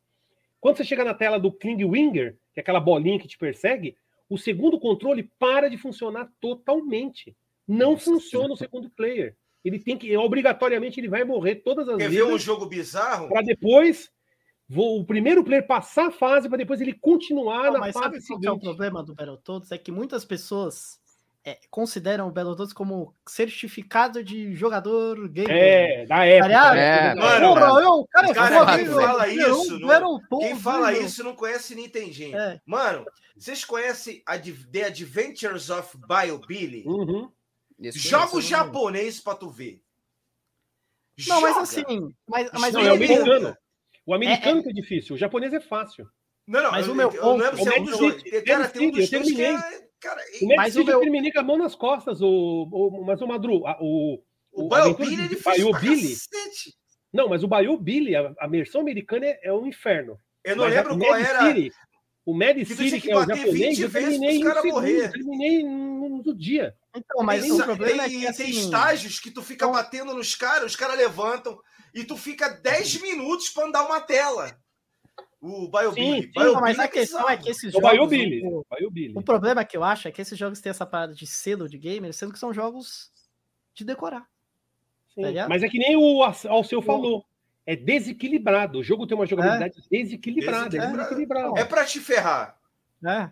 quando 0.58 0.78
você 0.78 0.84
chega 0.84 1.04
na 1.04 1.12
tela 1.12 1.38
do 1.38 1.52
King 1.52 1.84
Winger, 1.84 2.38
que 2.54 2.60
é 2.60 2.62
aquela 2.62 2.80
bolinha 2.80 3.18
que 3.18 3.28
te 3.28 3.36
persegue, 3.36 3.94
o 4.26 4.38
segundo 4.38 4.80
controle 4.80 5.30
para 5.38 5.68
de 5.68 5.76
funcionar 5.76 6.32
totalmente. 6.40 7.36
Não 7.66 7.92
Nossa, 7.92 8.06
funciona 8.06 8.54
o 8.54 8.56
segundo 8.56 8.88
player. 8.88 9.36
Ele 9.62 9.78
tem 9.78 9.98
que, 9.98 10.16
obrigatoriamente, 10.16 10.98
ele 10.98 11.08
vai 11.08 11.24
morrer 11.24 11.56
todas 11.56 11.86
as 11.90 11.98
Quer 11.98 12.08
vezes. 12.08 12.22
Quer 12.22 12.26
ver 12.26 12.34
um 12.34 12.38
jogo 12.38 12.64
bizarro? 12.64 13.28
Para 13.28 13.42
depois 13.42 14.10
o 14.70 15.04
primeiro 15.04 15.42
player 15.42 15.66
passar 15.66 16.08
a 16.08 16.10
fase 16.10 16.48
para 16.48 16.58
depois 16.58 16.80
ele 16.80 16.92
continuar 16.92 17.64
Não, 17.64 17.72
na 17.74 17.78
mas 17.80 17.94
fase 17.94 18.20
sabe 18.20 18.42
qual 18.42 18.54
é 18.54 18.56
o 18.56 18.60
problema 18.60 19.02
do 19.02 19.14
Battletoads? 19.14 19.72
É 19.72 19.78
que 19.78 19.90
muitas 19.90 20.24
pessoas 20.24 21.00
é, 21.42 21.58
consideram 21.70 22.28
o 22.28 22.30
Battletoads 22.30 22.74
como 22.74 23.14
certificado 23.26 24.22
de 24.22 24.54
jogador 24.54 25.28
gamer. 25.28 25.50
É, 25.50 26.06
da 26.06 26.26
época. 26.26 26.76
é, 26.76 27.14
mano, 27.14 27.54
Porra, 27.54 27.80
eu, 27.80 28.08
cara, 28.10 28.34
cara 28.34 28.76
quem 28.76 28.86
fala 28.86 29.28
isso, 29.28 29.78
não, 29.78 30.20
quem 30.38 30.56
fala 30.58 30.92
isso 30.92 31.24
não 31.24 31.34
conhece 31.34 31.74
Nintendinho. 31.74 32.36
É. 32.36 32.60
Mano, 32.66 33.06
vocês 33.34 33.64
conhecem 33.64 34.22
a 34.26 34.36
The 34.38 34.84
Adventures 34.84 35.70
of 35.70 35.96
Bio 35.96 36.38
Billy? 36.46 36.84
Uhum. 36.86 37.30
Joga 37.94 38.36
o 38.36 38.42
japonês 38.42 39.18
para 39.18 39.38
tu 39.38 39.48
ver. 39.48 39.80
Não, 41.26 41.40
Joga. 41.40 41.40
mas 41.40 41.56
assim, 41.56 42.14
mas, 42.28 42.50
mas 42.52 42.74
não, 42.74 42.80
é 42.82 42.92
o 42.92 42.94
americano. 42.94 43.56
O 44.08 44.14
americano 44.14 44.60
é, 44.60 44.62
que 44.62 44.70
é 44.70 44.72
difícil, 44.72 45.14
o 45.14 45.18
japonês 45.18 45.52
é 45.52 45.60
fácil. 45.60 46.08
Não, 46.46 46.62
não, 46.62 46.70
mas 46.70 46.86
eu, 46.86 46.94
o 46.94 46.96
meu 46.96 47.10
eu, 47.10 47.20
ponto, 47.20 47.44
eu 47.44 47.52
não 47.52 47.64
lembro 47.64 47.74
é 47.74 47.78
um 47.78 47.84
dos 47.84 47.98
dois. 47.98 48.22
Cara, 48.42 48.66
tem 48.66 48.88
um 48.88 48.90
dos 48.90 49.10
dois 49.10 49.32
que 49.32 49.44
é. 49.44 49.58
Cara, 50.00 50.22
o 50.40 50.56
mas 50.56 50.76
o 50.76 50.84
meu... 50.84 50.94
eu 50.94 51.00
terminei 51.02 51.30
com 51.30 51.40
a 51.40 51.42
mão 51.42 51.58
nas 51.58 51.74
costas, 51.74 52.22
o, 52.22 52.26
o, 52.72 53.04
mas 53.04 53.20
o 53.20 53.26
Madru, 53.26 53.62
o. 53.80 54.18
O, 54.50 54.74
o 54.74 54.94
Billy 54.94 55.24
é 55.24 55.28
difícil 55.28 55.72
Billy. 55.78 56.14
Não, 57.12 57.28
mas 57.28 57.44
o 57.44 57.48
Bayou 57.48 57.78
Billy, 57.78 58.16
a, 58.16 58.32
a 58.38 58.48
versão 58.48 58.80
americana 58.80 59.26
é, 59.26 59.40
é 59.42 59.52
um 59.52 59.66
inferno. 59.66 60.18
Eu 60.42 60.56
não 60.56 60.64
mas 60.64 60.74
lembro 60.74 60.98
qual 60.98 61.14
era. 61.14 61.46
City, 61.46 61.72
o 62.24 62.34
Mad 62.34 62.56
City, 62.64 63.00
que, 63.02 63.10
é 63.10 63.16
o 63.16 63.26
japonês, 63.26 63.78
eu 63.78 63.90
terminei 63.90 64.36
em 64.36 64.42
segundo, 64.42 64.72
morrer. 64.72 65.12
terminei 65.12 65.62
no 65.62 66.34
dia. 66.34 66.74
Então, 66.96 67.22
mas 67.22 67.44
Isso, 67.44 67.60
o 67.60 67.64
problema 67.64 68.04
tem, 68.04 68.16
é 68.16 68.20
que 68.20 68.26
assim, 68.26 68.44
tem 68.44 68.52
estágios 68.52 69.20
que 69.20 69.30
tu 69.30 69.42
fica 69.42 69.66
então... 69.66 69.72
batendo 69.72 70.14
nos 70.14 70.34
caras, 70.34 70.64
os 70.64 70.76
caras 70.76 70.96
levantam, 70.96 71.60
e 71.94 72.04
tu 72.04 72.16
fica 72.16 72.48
10 72.48 73.00
minutos 73.02 73.50
para 73.50 73.66
andar 73.66 73.86
uma 73.86 74.00
tela. 74.00 74.58
O 75.40 75.70
Biobilly. 75.70 76.32
mas 76.60 76.78
a 76.78 76.84
é 76.84 76.88
questão 76.88 77.28
é 77.28 77.36
que 77.36 77.50
esses 77.50 77.72
jogos. 77.72 77.98
O, 78.00 78.06
Billy. 78.06 78.42
O, 78.44 79.18
o 79.18 79.22
problema 79.22 79.64
que 79.64 79.76
eu 79.76 79.84
acho 79.84 80.08
é 80.08 80.10
que 80.10 80.20
esses 80.20 80.36
jogos 80.36 80.60
têm 80.60 80.70
essa 80.70 80.84
parada 80.84 81.14
de 81.14 81.26
selo 81.26 81.68
de 81.68 81.78
gamer, 81.78 82.12
sendo 82.12 82.32
que 82.32 82.38
são 82.38 82.52
jogos 82.52 83.12
de 83.74 83.84
decorar. 83.84 84.26
Tá 85.14 85.48
mas 85.48 85.62
é 85.62 85.68
que 85.68 85.78
nem 85.78 85.96
o 85.96 86.22
Alceu 86.22 86.80
falou. 86.82 87.24
É 87.66 87.76
desequilibrado. 87.76 88.78
O 88.78 88.82
jogo 88.82 89.06
tem 89.06 89.16
uma 89.16 89.26
jogabilidade 89.26 89.74
é. 89.78 90.02
desequilibrada. 90.02 90.76
É, 90.76 90.80
desequilibrado. 90.80 91.58
é 91.58 91.64
pra 91.64 91.84
te 91.84 92.00
ferrar. 92.00 92.58
É. 93.04 93.30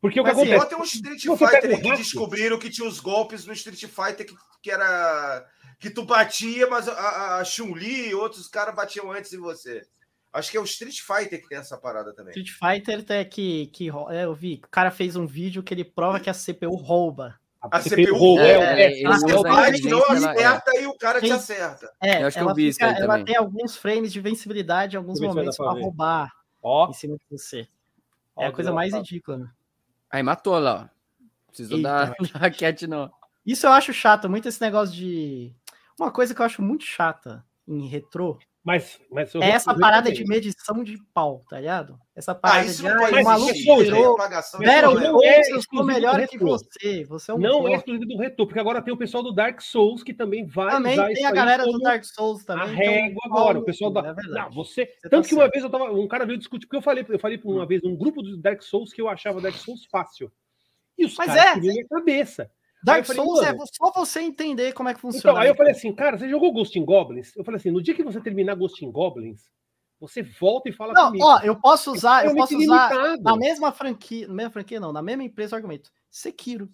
Porque 0.00 0.20
o 0.20 0.24
que 0.24 0.30
assim, 0.30 0.52
acontece? 0.52 0.68
Tem 0.68 0.78
um 0.78 0.82
Street 0.82 1.22
Fighter 1.38 1.80
que 1.80 1.96
descobriram 1.96 2.58
que 2.58 2.68
tinha 2.68 2.88
os 2.88 2.98
golpes 2.98 3.46
no 3.46 3.52
Street 3.52 3.84
Fighter 3.84 4.26
que, 4.26 4.34
que 4.60 4.70
era 4.70 5.46
que 5.82 5.90
tu 5.90 6.04
batia, 6.04 6.68
mas 6.68 6.88
a, 6.88 7.38
a 7.38 7.44
Chun-Li 7.44 8.10
e 8.10 8.14
outros 8.14 8.46
caras 8.46 8.72
batiam 8.72 9.10
antes 9.10 9.32
em 9.32 9.38
você. 9.38 9.84
Acho 10.32 10.48
que 10.48 10.56
é 10.56 10.60
o 10.60 10.64
Street 10.64 11.00
Fighter 11.00 11.42
que 11.42 11.48
tem 11.48 11.58
essa 11.58 11.76
parada 11.76 12.14
também. 12.14 12.30
Street 12.30 12.52
Fighter 12.52 13.04
é 13.08 13.24
que, 13.24 13.66
que 13.66 13.90
é, 14.10 14.24
eu 14.24 14.32
vi, 14.32 14.62
o 14.64 14.68
cara 14.68 14.92
fez 14.92 15.16
um 15.16 15.26
vídeo 15.26 15.60
que 15.60 15.74
ele 15.74 15.84
prova 15.84 16.20
que 16.20 16.30
a 16.30 16.32
CPU 16.32 16.76
rouba. 16.76 17.34
A, 17.60 17.80
CPU, 17.80 18.16
rouba. 18.16 18.42
É, 18.42 18.52
é, 18.52 19.02
é, 19.02 19.06
a 19.06 19.18
CPU 19.18 19.90
não 19.90 20.04
acerta 20.06 20.80
e 20.80 20.86
o 20.86 20.96
cara 20.96 21.20
te 21.20 21.32
acerta. 21.32 21.92
É, 22.00 22.22
eu 22.22 22.28
acho 22.28 22.38
que 22.38 22.44
eu 22.44 22.54
vi 22.54 22.72
fica, 22.72 22.92
isso 22.92 23.02
ela 23.02 23.24
tem 23.24 23.36
alguns 23.36 23.76
frames 23.76 24.12
de 24.12 24.20
vencibilidade 24.20 24.94
em 24.94 24.98
alguns 24.98 25.20
momentos 25.20 25.56
para 25.56 25.72
roubar 25.72 26.32
oh. 26.62 26.86
em 26.88 26.92
cima 26.92 27.16
de 27.16 27.24
você. 27.28 27.66
É 28.38 28.46
a 28.46 28.52
coisa 28.52 28.72
mais 28.72 28.94
ridícula. 28.94 29.38
Né? 29.38 29.50
Aí 30.10 30.22
matou 30.22 30.58
lá, 30.58 30.88
ó. 30.88 31.02
Precisou 31.48 31.82
dar, 31.82 32.14
dar 32.32 32.40
raquete, 32.40 32.86
não. 32.86 33.12
Isso 33.44 33.66
eu 33.66 33.72
acho 33.72 33.92
chato, 33.92 34.30
muito 34.30 34.48
esse 34.48 34.60
negócio 34.60 34.94
de. 34.94 35.52
Uma 36.02 36.10
coisa 36.10 36.34
que 36.34 36.40
eu 36.40 36.46
acho 36.46 36.62
muito 36.62 36.84
chata 36.84 37.44
em 37.66 37.86
retrô 37.86 38.38
mas, 38.64 39.00
mas 39.10 39.34
é 39.34 39.50
essa 39.50 39.74
parada 39.74 40.12
de 40.12 40.24
medição 40.24 40.84
de 40.84 40.96
pau, 41.12 41.44
tá 41.50 41.58
ligado? 41.58 41.98
Essa 42.14 42.30
ah, 42.30 42.34
parada 42.36 42.70
ah, 42.70 42.72
de 42.72 42.86
ah, 42.86 43.20
o 43.20 43.24
maluco 43.24 43.52
virou. 43.52 44.16
Zero 44.64 45.02
eu 45.02 45.62
sou 45.62 45.84
melhor 45.84 46.28
que 46.28 46.38
você. 46.38 47.02
Você 47.04 47.32
é 47.32 47.34
um 47.34 47.38
Não 47.38 47.66
é 47.66 47.74
exclusivo 47.74 48.06
do 48.06 48.16
retorno, 48.16 48.46
porque 48.46 48.60
agora 48.60 48.80
tem 48.80 48.94
o 48.94 48.96
pessoal 48.96 49.20
do 49.20 49.32
Dark 49.32 49.60
Souls 49.60 50.04
que 50.04 50.14
também 50.14 50.46
vai. 50.46 50.70
Também 50.70 50.96
tem 51.12 51.26
a 51.26 51.32
galera 51.32 51.64
do 51.64 51.76
Dark 51.80 52.04
Souls 52.04 52.44
também. 52.44 52.62
A 52.62 52.66
régua 52.66 53.20
agora, 53.24 53.58
o 53.58 53.64
pessoal 53.64 53.90
da. 53.90 54.00
É 54.10 54.14
não, 54.28 54.50
você. 54.52 54.86
você 54.86 55.08
Tanto 55.08 55.22
tá 55.22 55.28
que 55.28 55.34
uma 55.34 55.42
certo. 55.42 55.52
vez 55.54 55.64
eu 55.64 55.70
tava. 55.70 55.92
Um 55.92 56.06
cara 56.06 56.24
veio 56.24 56.38
discutir, 56.38 56.66
porque 56.66 56.76
eu 56.76 56.82
falei, 56.82 57.04
eu 57.08 57.18
falei 57.18 57.40
uma 57.42 57.66
vez 57.66 57.82
num 57.82 57.96
grupo 57.96 58.22
do 58.22 58.36
Dark 58.36 58.62
Souls 58.62 58.92
que 58.92 59.02
eu 59.02 59.08
achava 59.08 59.40
Dark 59.40 59.56
Souls 59.56 59.84
fácil. 59.86 60.30
E 60.96 61.04
os 61.04 61.16
Mas 61.16 61.34
caras 61.34 61.56
é. 61.56 61.60
minha 61.60 61.84
cabeça. 61.88 62.48
Dark 62.82 63.04
falei, 63.04 63.22
Souls 63.22 63.42
é 63.42 63.54
só 63.72 63.92
você 63.92 64.20
entender 64.20 64.72
como 64.72 64.88
é 64.88 64.94
que 64.94 64.98
então, 64.98 65.12
funciona. 65.12 65.32
Então, 65.32 65.42
aí 65.42 65.48
eu 65.48 65.54
falei 65.54 65.72
assim, 65.72 65.94
cara, 65.94 66.18
você 66.18 66.28
jogou 66.28 66.52
Ghost 66.52 66.76
in 66.76 66.84
Goblins? 66.84 67.34
Eu 67.36 67.44
falei 67.44 67.58
assim, 67.58 67.70
no 67.70 67.82
dia 67.82 67.94
que 67.94 68.02
você 68.02 68.20
terminar 68.20 68.56
Ghost 68.56 68.84
in 68.84 68.90
Goblins, 68.90 69.42
você 70.00 70.20
volta 70.22 70.68
e 70.68 70.72
fala 70.72 70.92
não, 70.92 71.06
comigo. 71.06 71.24
Ó, 71.24 71.38
eu 71.42 71.54
posso 71.54 71.92
usar, 71.92 72.24
eu 72.26 72.34
posso 72.34 72.56
usar 72.58 72.90
limitado. 72.90 73.22
na 73.22 73.36
mesma 73.36 73.70
franquia, 73.70 74.26
na 74.26 74.34
mesma 74.34 74.50
franquia 74.50 74.80
não, 74.80 74.92
na 74.92 75.00
mesma 75.00 75.22
empresa 75.22 75.54
o 75.54 75.56
argumento. 75.56 75.92
Sekiro. 76.10 76.68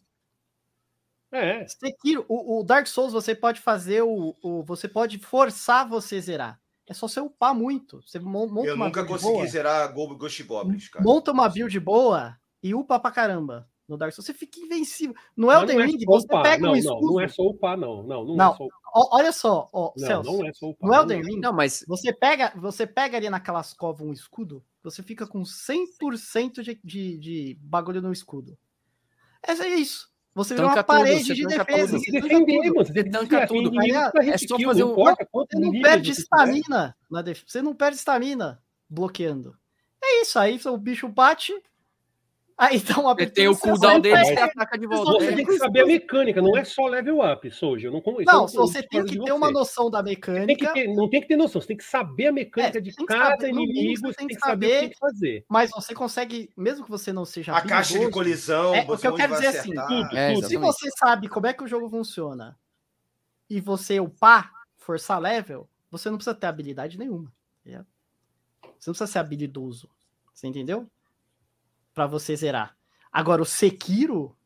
É. 1.30 1.66
Sekiro, 1.68 2.24
o, 2.26 2.58
o, 2.58 2.64
Dark 2.64 2.86
Souls 2.86 3.12
você 3.12 3.34
pode 3.34 3.60
fazer 3.60 4.02
o, 4.02 4.34
o, 4.42 4.62
você 4.62 4.88
pode 4.88 5.18
forçar 5.18 5.86
você 5.86 6.18
zerar. 6.22 6.58
É 6.86 6.94
só 6.94 7.06
você 7.06 7.20
upar 7.20 7.54
muito. 7.54 8.00
Você 8.00 8.18
monta 8.18 8.66
eu 8.66 8.78
nunca 8.78 9.04
consegui 9.04 9.34
boa, 9.34 9.46
zerar 9.46 9.92
Ghost 9.92 10.42
Goblins, 10.44 10.88
cara. 10.88 11.04
Monta 11.04 11.32
uma 11.32 11.50
build 11.50 11.78
boa 11.80 12.34
e 12.62 12.74
upa 12.74 12.98
pra 12.98 13.10
caramba 13.10 13.68
no 13.88 13.96
Dark 13.96 14.12
Souls, 14.12 14.26
você 14.26 14.34
fica 14.34 14.60
invencível. 14.60 15.14
No 15.36 15.50
Elden 15.50 15.80
é 15.80 15.86
Ring, 15.86 16.04
você 16.04 16.26
upar. 16.26 16.42
pega 16.42 16.62
não, 16.62 16.72
um 16.72 16.76
escudo. 16.76 17.00
Não, 17.00 17.12
não 17.12 17.20
é 17.20 17.28
só 17.28 17.42
upar, 17.42 17.76
não. 17.76 18.02
Não, 18.02 18.24
não, 18.24 18.36
não 18.36 18.52
é 18.52 18.56
só 18.56 18.68
Olha 18.94 19.32
só, 19.32 19.68
ó, 19.72 19.92
não, 19.96 20.06
Celso, 20.06 20.32
não 20.32 20.46
é 20.46 20.52
só 20.52 20.68
upar. 20.68 20.88
No 20.88 20.94
Elden 20.94 21.22
Ring, 21.22 21.40
não, 21.40 21.52
mas... 21.52 21.84
você, 21.86 22.12
pega, 22.12 22.52
você 22.56 22.86
pega 22.86 23.16
ali 23.16 23.30
naquelas 23.30 23.72
covas 23.72 24.06
um 24.06 24.12
escudo, 24.12 24.62
você 24.82 25.02
fica 25.02 25.26
com 25.26 25.42
100% 25.42 26.62
de, 26.62 26.80
de, 26.82 27.18
de 27.18 27.58
bagulho 27.60 28.02
no 28.02 28.12
escudo. 28.12 28.56
É 29.42 29.52
isso. 29.68 30.08
Você 30.34 30.54
vê 30.54 30.62
uma 30.62 30.84
parede 30.84 31.34
tudo, 31.34 31.34
de 31.34 31.46
defesa. 31.46 31.98
Você 31.98 32.12
defender, 32.12 32.72
você 32.72 33.04
tanca 33.04 33.46
tudo. 33.46 33.72
É 33.82 34.38
só 34.38 34.58
fazer 34.58 34.84
um... 34.84 34.94
Você 34.94 35.58
não 35.58 35.80
perde 35.80 36.10
estamina 36.12 36.96
na 37.10 37.22
defesa. 37.22 37.46
Você 37.48 37.62
não 37.62 37.74
perde 37.74 37.96
estamina 37.96 38.62
bloqueando. 38.88 39.56
É 40.02 40.22
isso 40.22 40.38
aí, 40.38 40.60
o 40.64 40.76
bicho 40.76 41.08
bate, 41.08 41.52
Aí 42.58 42.80
dá 42.80 42.98
uma 42.98 43.14
Tem 43.14 43.46
o 43.46 43.56
cooldown 43.56 44.00
dele 44.00 44.16
e 44.16 44.36
ataca 44.36 44.76
de 44.76 44.84
volta. 44.84 45.12
Você 45.12 45.32
tem 45.32 45.46
que 45.46 45.56
saber 45.56 45.82
a 45.82 45.86
mecânica, 45.86 46.42
não 46.42 46.56
é 46.56 46.64
só 46.64 46.86
level 46.86 47.20
up, 47.20 47.48
Soja. 47.52 47.88
Não, 47.88 48.02
não 48.04 48.48
você 48.48 48.82
tem 48.82 49.04
que 49.04 49.16
ter 49.16 49.32
uma 49.32 49.48
noção 49.52 49.88
da 49.88 50.02
mecânica. 50.02 50.72
Ter, 50.72 50.88
não 50.88 51.08
tem 51.08 51.20
que 51.20 51.28
ter 51.28 51.36
noção, 51.36 51.60
você 51.60 51.68
tem 51.68 51.76
que 51.76 51.84
saber 51.84 52.26
a 52.26 52.32
mecânica 52.32 52.78
é, 52.78 52.80
de 52.80 52.92
cada 53.06 53.48
inimigo, 53.48 54.08
você 54.08 54.14
tem 54.14 54.26
que 54.26 54.34
saber, 54.34 54.66
saber 54.66 54.76
o 54.76 54.80
que, 54.80 54.94
que 54.94 54.98
fazer. 54.98 55.44
Mas 55.48 55.70
você 55.70 55.94
consegue, 55.94 56.50
mesmo 56.56 56.84
que 56.84 56.90
você 56.90 57.12
não 57.12 57.24
seja. 57.24 57.52
A 57.52 57.62
caixa 57.62 57.96
de 57.96 58.10
colisão, 58.10 58.74
é, 58.74 58.84
o 58.88 58.98
que 58.98 59.06
eu 59.06 59.14
quero 59.14 59.34
dizer 59.34 59.46
assim: 59.46 59.72
tudo, 59.72 60.16
é, 60.16 60.34
tudo. 60.34 60.48
se 60.48 60.56
você 60.56 60.90
sabe 60.98 61.28
como 61.28 61.46
é 61.46 61.52
que 61.52 61.62
o 61.62 61.68
jogo 61.68 61.88
funciona 61.88 62.58
e 63.48 63.60
você 63.60 64.00
upar, 64.00 64.50
forçar 64.76 65.20
level, 65.20 65.68
você 65.92 66.10
não 66.10 66.16
precisa 66.16 66.34
ter 66.34 66.48
habilidade 66.48 66.98
nenhuma. 66.98 67.32
Você 67.64 68.90
não 68.90 68.94
precisa 68.94 69.06
ser 69.06 69.18
habilidoso. 69.20 69.88
Você 70.34 70.46
entendeu? 70.46 70.88
Para 71.98 72.06
você 72.06 72.36
zerar. 72.36 72.76
Agora, 73.10 73.42
o 73.42 73.44
Sekiro 73.44 74.36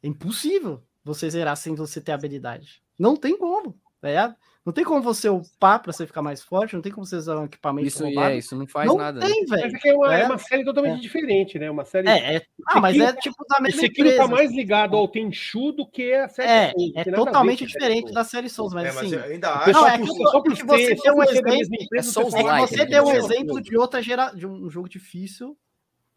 é 0.00 0.06
impossível 0.06 0.80
você 1.02 1.28
zerar 1.28 1.56
sem 1.56 1.74
você 1.74 2.00
ter 2.00 2.12
habilidade. 2.12 2.84
Não 2.96 3.16
tem 3.16 3.36
como, 3.36 3.76
tá 4.00 4.36
Não 4.64 4.72
tem 4.72 4.84
como 4.84 5.02
você 5.02 5.28
upar 5.28 5.82
para 5.82 5.92
você 5.92 6.06
ficar 6.06 6.22
mais 6.22 6.40
forte, 6.40 6.76
não 6.76 6.80
tem 6.80 6.92
como 6.92 7.04
você 7.04 7.16
usar 7.16 7.36
um 7.36 7.46
equipamento 7.46 7.88
Isso, 7.88 8.04
é, 8.04 8.38
isso 8.38 8.54
não 8.54 8.68
faz 8.68 8.86
não 8.86 8.96
nada. 8.96 9.18
Né? 9.18 9.26
Tem, 9.26 9.44
velho. 9.44 9.76
É, 9.84 9.92
uma, 9.92 10.16
é. 10.16 10.20
é 10.20 10.24
uma 10.26 10.38
série 10.38 10.64
totalmente 10.64 10.98
é. 10.98 11.00
diferente, 11.00 11.58
né? 11.58 11.68
Uma 11.68 11.84
série. 11.84 12.08
É, 12.08 12.36
é... 12.36 12.42
Ah, 12.68 12.80
mas 12.80 12.96
é 12.96 13.12
tipo 13.14 13.44
da 13.48 13.60
mesma 13.60 13.76
O 13.76 13.80
Sekiro 13.80 14.08
tá 14.10 14.14
empresa. 14.14 14.30
tá 14.30 14.36
mais 14.36 14.52
ligado 14.52 14.96
ao 14.96 15.08
Tenchu 15.08 15.72
do 15.72 15.84
que 15.84 16.14
a 16.14 16.28
série 16.28 16.48
É, 16.48 16.70
Souls, 16.70 16.92
é 16.94 17.04
totalmente 17.10 17.66
diferente 17.66 18.12
da 18.12 18.22
série 18.22 18.48
Souls, 18.48 18.72
mas, 18.72 18.84
é, 18.84 18.92
mas 18.92 19.12
assim. 19.12 19.32
ainda 19.32 19.52
acho. 19.52 19.72
Não, 19.72 19.88
é 19.88 19.98
que, 19.98 20.06
só 20.06 20.40
porque 20.40 20.62
você 20.62 20.94
deu 20.94 21.14
um 21.16 21.22
exemplo. 21.24 21.52
É, 21.52 21.96
que 21.96 22.02
você 22.04 22.84
deu 22.86 23.04
um 23.04 23.12
exemplo 23.12 23.60
de 23.60 23.76
outra 23.76 24.00
geração, 24.00 24.38
de 24.38 24.46
um 24.46 24.70
jogo 24.70 24.88
difícil 24.88 25.58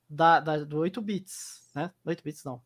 da, 0.10 0.40
da, 0.40 0.58
do 0.58 0.80
8 0.80 1.02
bits, 1.02 1.70
né? 1.76 1.92
8 2.06 2.24
bits 2.24 2.44
não. 2.44 2.62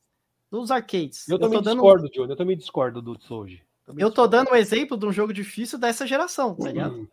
Dos 0.50 0.70
arcades. 0.70 1.28
Eu, 1.28 1.36
eu 1.36 1.40
também 1.40 1.62
dando... 1.62 1.82
discordo, 1.82 2.10
John. 2.10 2.26
Eu 2.26 2.36
também 2.36 2.58
discordo 2.58 3.02
do 3.02 3.20
Soji. 3.22 3.64
Eu 3.98 4.12
tô 4.12 4.28
dando 4.28 4.52
um 4.52 4.56
exemplo 4.56 4.98
de 4.98 5.06
um 5.06 5.12
jogo 5.12 5.34
difícil 5.34 5.78
dessa 5.78 6.06
geração, 6.06 6.56
tá 6.56 6.68
ligado? 6.68 6.96
Uhum. 6.96 7.08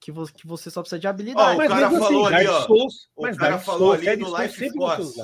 Que, 0.00 0.12
vo 0.12 0.26
que 0.26 0.46
você 0.46 0.70
só 0.70 0.80
precisa 0.80 0.98
de 0.98 1.06
habilidade. 1.06 1.60
Oh, 1.60 1.64
o 1.64 1.68
cara 1.68 1.90
falou 1.90 2.26
assim, 2.26 2.34
ali, 2.36 2.46
ó. 2.46 2.66
Souls, 2.66 3.08
o 3.16 3.22
cara 3.22 3.36
Dark 3.36 3.64
falou 3.64 3.94
Souls, 3.94 4.08
ali 4.08 4.16
do 4.16 4.40
Life 4.40 4.70
Force. 4.70 5.20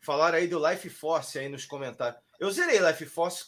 Falaram 0.00 0.38
aí 0.38 0.46
do 0.46 0.68
Life 0.68 0.90
Force 0.90 1.38
aí 1.38 1.48
nos 1.48 1.64
comentários. 1.64 2.20
Eu 2.38 2.50
zerei 2.50 2.78
Life 2.78 3.06
Force 3.06 3.46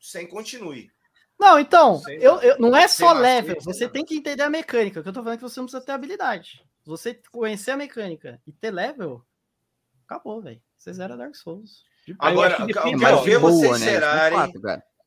sem 0.00 0.26
continue. 0.26 0.90
Não, 1.38 1.58
então, 1.58 2.02
eu, 2.08 2.38
eu, 2.40 2.58
não 2.58 2.76
é 2.76 2.88
só 2.88 3.12
level, 3.12 3.56
você 3.62 3.88
tem 3.88 4.04
que 4.04 4.16
entender 4.16 4.42
a 4.42 4.50
mecânica. 4.50 5.02
Que 5.02 5.08
eu 5.08 5.12
tô 5.12 5.22
falando 5.22 5.38
que 5.38 5.42
você 5.42 5.60
não 5.60 5.66
precisa 5.66 5.84
ter 5.84 5.92
habilidade 5.92 6.62
você 6.90 7.20
conhecer 7.30 7.70
a 7.70 7.76
mecânica 7.76 8.40
e 8.46 8.52
ter 8.52 8.70
level, 8.70 9.24
acabou, 10.04 10.42
velho. 10.42 10.60
Você 10.76 10.92
zera 10.92 11.16
Dark 11.16 11.34
Souls. 11.34 11.84
Agora, 12.18 12.56
eu 12.60 12.98
quero 12.98 13.22
ver 13.22 13.38
vocês 13.38 13.80
né? 13.80 13.92
zerarem. 13.92 14.52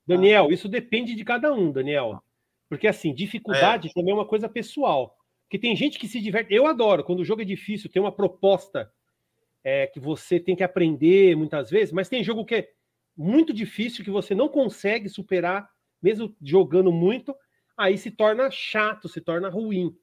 Daniel, 0.07 0.51
isso 0.51 0.69
depende 0.69 1.15
de 1.15 1.23
cada 1.23 1.53
um, 1.53 1.71
Daniel. 1.71 2.23
Porque, 2.69 2.87
assim, 2.87 3.13
dificuldade 3.13 3.89
é. 3.89 3.93
também 3.93 4.11
é 4.11 4.15
uma 4.15 4.27
coisa 4.27 4.47
pessoal. 4.47 5.17
Porque 5.43 5.59
tem 5.59 5.75
gente 5.75 5.99
que 5.99 6.07
se 6.07 6.21
diverte. 6.21 6.53
Eu 6.53 6.65
adoro, 6.67 7.03
quando 7.03 7.19
o 7.19 7.25
jogo 7.25 7.41
é 7.41 7.45
difícil, 7.45 7.89
tem 7.89 8.01
uma 8.01 8.11
proposta 8.11 8.91
é, 9.63 9.87
que 9.87 9.99
você 9.99 10.39
tem 10.39 10.55
que 10.55 10.63
aprender 10.63 11.35
muitas 11.35 11.69
vezes, 11.69 11.93
mas 11.93 12.09
tem 12.09 12.23
jogo 12.23 12.45
que 12.45 12.55
é 12.55 12.69
muito 13.15 13.53
difícil, 13.53 14.03
que 14.03 14.11
você 14.11 14.33
não 14.33 14.47
consegue 14.47 15.07
superar, 15.09 15.69
mesmo 16.01 16.35
jogando 16.41 16.91
muito, 16.91 17.35
aí 17.77 17.97
se 17.97 18.09
torna 18.09 18.49
chato, 18.49 19.07
se 19.07 19.21
torna 19.21 19.49
ruim. 19.49 19.95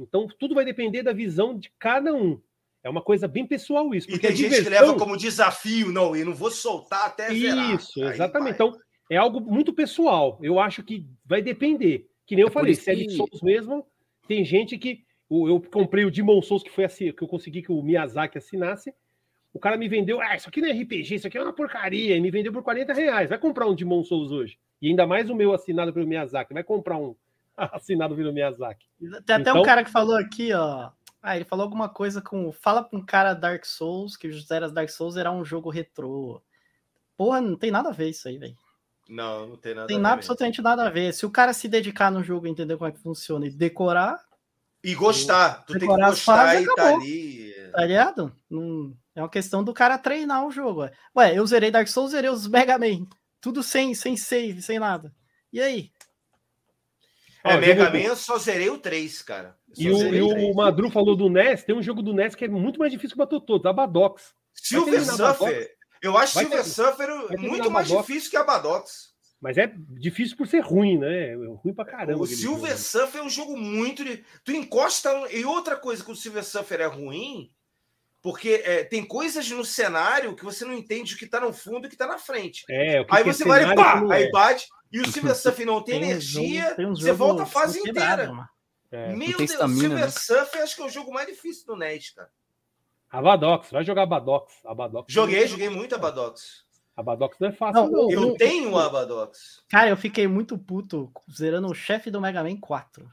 Então, 0.00 0.26
tudo 0.38 0.54
vai 0.54 0.64
depender 0.64 1.02
da 1.02 1.12
visão 1.12 1.58
de 1.58 1.70
cada 1.78 2.14
um. 2.14 2.40
É 2.82 2.88
uma 2.88 3.02
coisa 3.02 3.28
bem 3.28 3.46
pessoal 3.46 3.94
isso. 3.94 4.08
Porque 4.08 4.26
e 4.26 4.28
tem 4.28 4.36
gente 4.36 4.48
diversão... 4.48 4.72
que 4.72 4.80
leva 4.80 4.98
como 4.98 5.16
desafio, 5.16 5.92
não, 5.92 6.16
e 6.16 6.24
não 6.24 6.34
vou 6.34 6.50
soltar 6.50 7.06
até 7.06 7.32
zerar. 7.32 7.74
Isso, 7.74 8.02
exatamente. 8.02 8.54
Então, 8.54 8.72
é 9.10 9.16
algo 9.16 9.40
muito 9.40 9.72
pessoal. 9.72 10.38
Eu 10.42 10.58
acho 10.58 10.82
que 10.82 11.06
vai 11.24 11.42
depender. 11.42 12.06
Que 12.26 12.34
nem 12.34 12.42
eu 12.42 12.48
é 12.48 12.52
falei, 12.52 12.74
se 12.74 12.90
é 12.90 12.94
de 12.94 13.10
Souls 13.10 13.42
mesmo, 13.42 13.84
tem 14.26 14.44
gente 14.44 14.78
que. 14.78 15.04
Eu 15.30 15.60
comprei 15.60 16.04
o 16.04 16.10
Demon 16.10 16.40
Souls, 16.42 16.62
que 16.62 16.70
foi 16.70 16.84
assim, 16.84 17.12
que 17.12 17.22
eu 17.22 17.28
consegui 17.28 17.62
que 17.62 17.70
o 17.70 17.82
Miyazaki 17.82 18.38
assinasse. 18.38 18.92
O 19.52 19.60
cara 19.60 19.76
me 19.76 19.88
vendeu, 19.88 20.20
ah, 20.20 20.36
isso 20.36 20.48
aqui 20.48 20.60
não 20.60 20.68
é 20.68 20.72
RPG, 20.72 21.16
isso 21.16 21.26
aqui 21.26 21.36
é 21.36 21.42
uma 21.42 21.52
porcaria, 21.52 22.16
e 22.16 22.20
me 22.20 22.30
vendeu 22.30 22.52
por 22.52 22.62
40 22.62 22.92
reais. 22.92 23.28
Vai 23.28 23.38
comprar 23.38 23.66
um 23.68 23.74
Demon 23.74 24.02
Souls 24.02 24.30
hoje. 24.30 24.58
E 24.80 24.88
ainda 24.88 25.06
mais 25.06 25.28
o 25.28 25.34
meu 25.34 25.52
assinado 25.52 25.92
pelo 25.92 26.06
Miyazaki. 26.06 26.54
Vai 26.54 26.64
comprar 26.64 26.96
um 26.96 27.14
assinado 27.72 28.14
pelo 28.14 28.32
Miyazaki. 28.32 28.86
Tem 28.98 29.36
até 29.36 29.50
então... 29.50 29.60
um 29.60 29.62
cara 29.62 29.84
que 29.84 29.90
falou 29.90 30.16
aqui, 30.16 30.52
ó. 30.52 30.90
Ah, 31.22 31.36
ele 31.36 31.44
falou 31.44 31.64
alguma 31.64 31.88
coisa 31.88 32.22
com. 32.22 32.50
Fala 32.52 32.82
pra 32.82 32.98
um 32.98 33.04
cara 33.04 33.34
Dark 33.34 33.64
Souls 33.64 34.16
que 34.16 34.28
os 34.28 34.46
Zeras 34.46 34.72
Dark 34.72 34.88
Souls 34.88 35.16
era 35.16 35.30
um 35.30 35.44
jogo 35.44 35.68
retrô. 35.68 36.42
Porra, 37.16 37.40
não 37.40 37.56
tem 37.56 37.70
nada 37.70 37.90
a 37.90 37.92
ver 37.92 38.08
isso 38.08 38.26
aí, 38.26 38.38
velho. 38.38 38.56
Não, 39.06 39.48
não 39.48 39.56
tem 39.56 39.74
nada 39.74 39.86
tem 39.86 39.96
a 39.96 39.98
ver. 39.98 40.04
Tem 40.04 40.12
absolutamente 40.12 40.62
nada 40.62 40.86
a 40.86 40.90
ver. 40.90 41.12
Se 41.12 41.26
o 41.26 41.30
cara 41.30 41.52
se 41.52 41.68
dedicar 41.68 42.10
no 42.10 42.22
jogo, 42.22 42.46
entender 42.46 42.76
como 42.76 42.88
é 42.88 42.92
que 42.92 43.02
funciona 43.02 43.46
e 43.46 43.50
decorar. 43.50 44.18
E 44.82 44.94
gostar. 44.94 45.64
Tu 45.66 45.78
tem 45.78 45.88
que 45.88 45.96
gostar 45.96 46.62
e 46.62 46.74
tá 46.74 46.94
ali. 46.94 47.52
Tá 47.72 47.84
ligado? 47.84 48.32
Não... 48.48 48.96
É 49.14 49.20
uma 49.20 49.28
questão 49.28 49.62
do 49.62 49.74
cara 49.74 49.98
treinar 49.98 50.46
o 50.46 50.50
jogo. 50.50 50.88
Ué, 51.14 51.36
eu 51.36 51.46
zerei 51.46 51.70
Dark 51.70 51.88
Souls, 51.88 52.12
zerei 52.12 52.30
os 52.30 52.46
Mega 52.46 52.78
Man. 52.78 53.06
Tudo 53.40 53.62
sem, 53.62 53.94
sem 53.94 54.16
save, 54.16 54.62
sem 54.62 54.78
nada. 54.78 55.12
E 55.52 55.60
aí? 55.60 55.90
É, 57.44 57.56
Mega 57.56 57.84
jogo... 57.86 57.96
Man 57.96 58.04
eu 58.04 58.16
só 58.16 58.38
zerei 58.38 58.68
o 58.68 58.78
3, 58.78 59.22
cara. 59.22 59.56
E 59.76 59.90
o, 59.90 60.14
e 60.14 60.20
o 60.22 60.54
Madru 60.54 60.90
falou 60.90 61.16
do 61.16 61.28
NES, 61.30 61.64
tem 61.64 61.74
um 61.74 61.82
jogo 61.82 62.02
do 62.02 62.12
NES 62.12 62.34
que 62.34 62.44
é 62.44 62.48
muito 62.48 62.78
mais 62.78 62.92
difícil 62.92 63.16
que 63.16 63.22
o 63.22 63.40
todos, 63.40 63.66
a 63.66 63.72
Badox. 63.72 64.34
Silver 64.54 65.04
Surfer, 65.04 65.74
eu 66.02 66.16
acho 66.16 66.34
Vai 66.34 66.44
Silver 66.44 66.62
ter... 66.62 66.68
Surfer 66.68 67.40
muito 67.40 67.70
mais 67.70 67.88
difícil 67.88 68.30
que 68.30 68.36
a 68.36 68.44
Badox. 68.44 69.10
Mas 69.40 69.56
é 69.56 69.72
difícil 69.98 70.36
por 70.36 70.46
ser 70.46 70.60
ruim, 70.60 70.98
né? 70.98 71.32
É 71.32 71.34
ruim 71.34 71.72
pra 71.74 71.84
caramba. 71.84 72.22
O 72.22 72.26
Silver 72.26 72.72
jogo. 72.72 72.82
Surfer 72.82 73.20
é 73.22 73.24
um 73.24 73.30
jogo 73.30 73.56
muito. 73.56 74.04
Tu 74.44 74.52
encosta. 74.52 75.10
E 75.30 75.44
outra 75.46 75.76
coisa 75.76 76.04
que 76.04 76.12
o 76.12 76.16
Silver 76.16 76.44
Surfer 76.44 76.80
é 76.80 76.86
ruim, 76.86 77.50
porque 78.20 78.62
é, 78.64 78.84
tem 78.84 79.02
coisas 79.02 79.50
no 79.50 79.64
cenário 79.64 80.36
que 80.36 80.44
você 80.44 80.64
não 80.64 80.74
entende 80.74 81.14
o 81.14 81.16
que 81.16 81.26
tá 81.26 81.40
no 81.40 81.54
fundo 81.54 81.86
e 81.86 81.88
o 81.88 81.90
que 81.90 81.96
tá 81.96 82.06
na 82.06 82.18
frente. 82.18 82.64
É, 82.68 83.04
aí 83.10 83.24
você 83.24 83.44
vai 83.44 83.64
e 83.64 83.74
pá, 83.74 84.02
aí 84.10 84.24
é. 84.24 84.30
bate. 84.30 84.68
E 84.92 85.00
o 85.00 85.10
Silver 85.10 85.36
Surf 85.36 85.64
não 85.64 85.82
tem, 85.82 86.00
tem 86.00 86.10
energia, 86.10 86.74
jogo, 86.76 86.96
você 86.96 87.12
volta 87.12 87.44
a 87.44 87.46
fase 87.46 87.78
inteira. 87.78 88.32
É, 88.90 89.14
Meu 89.14 89.36
Deus, 89.36 89.52
o 89.52 89.68
Silver 89.68 89.98
né? 89.98 90.10
Surf 90.10 90.58
acho 90.58 90.76
que 90.76 90.82
é 90.82 90.84
o 90.84 90.88
jogo 90.88 91.12
mais 91.12 91.28
difícil 91.28 91.64
do 91.66 91.76
NES, 91.76 92.10
cara. 92.10 92.30
Abadox, 93.08 93.70
vai 93.70 93.84
jogar 93.84 94.02
Abadox. 94.02 94.52
Abadox 94.64 95.12
joguei, 95.12 95.46
joguei 95.46 95.68
muito 95.68 95.94
Abadox. 95.94 96.64
Abadox 96.96 97.36
não 97.40 97.48
é 97.48 97.52
fácil, 97.52 97.90
não. 97.90 97.90
não. 97.90 98.10
Eu 98.10 98.34
tenho 98.34 98.72
o 98.72 98.78
Abadox. 98.78 99.62
Cara, 99.68 99.88
eu 99.88 99.96
fiquei 99.96 100.28
muito 100.28 100.58
puto 100.58 101.10
zerando 101.32 101.68
o 101.68 101.74
chefe 101.74 102.10
do 102.10 102.20
Mega 102.20 102.42
Man 102.42 102.56
4. 102.56 103.08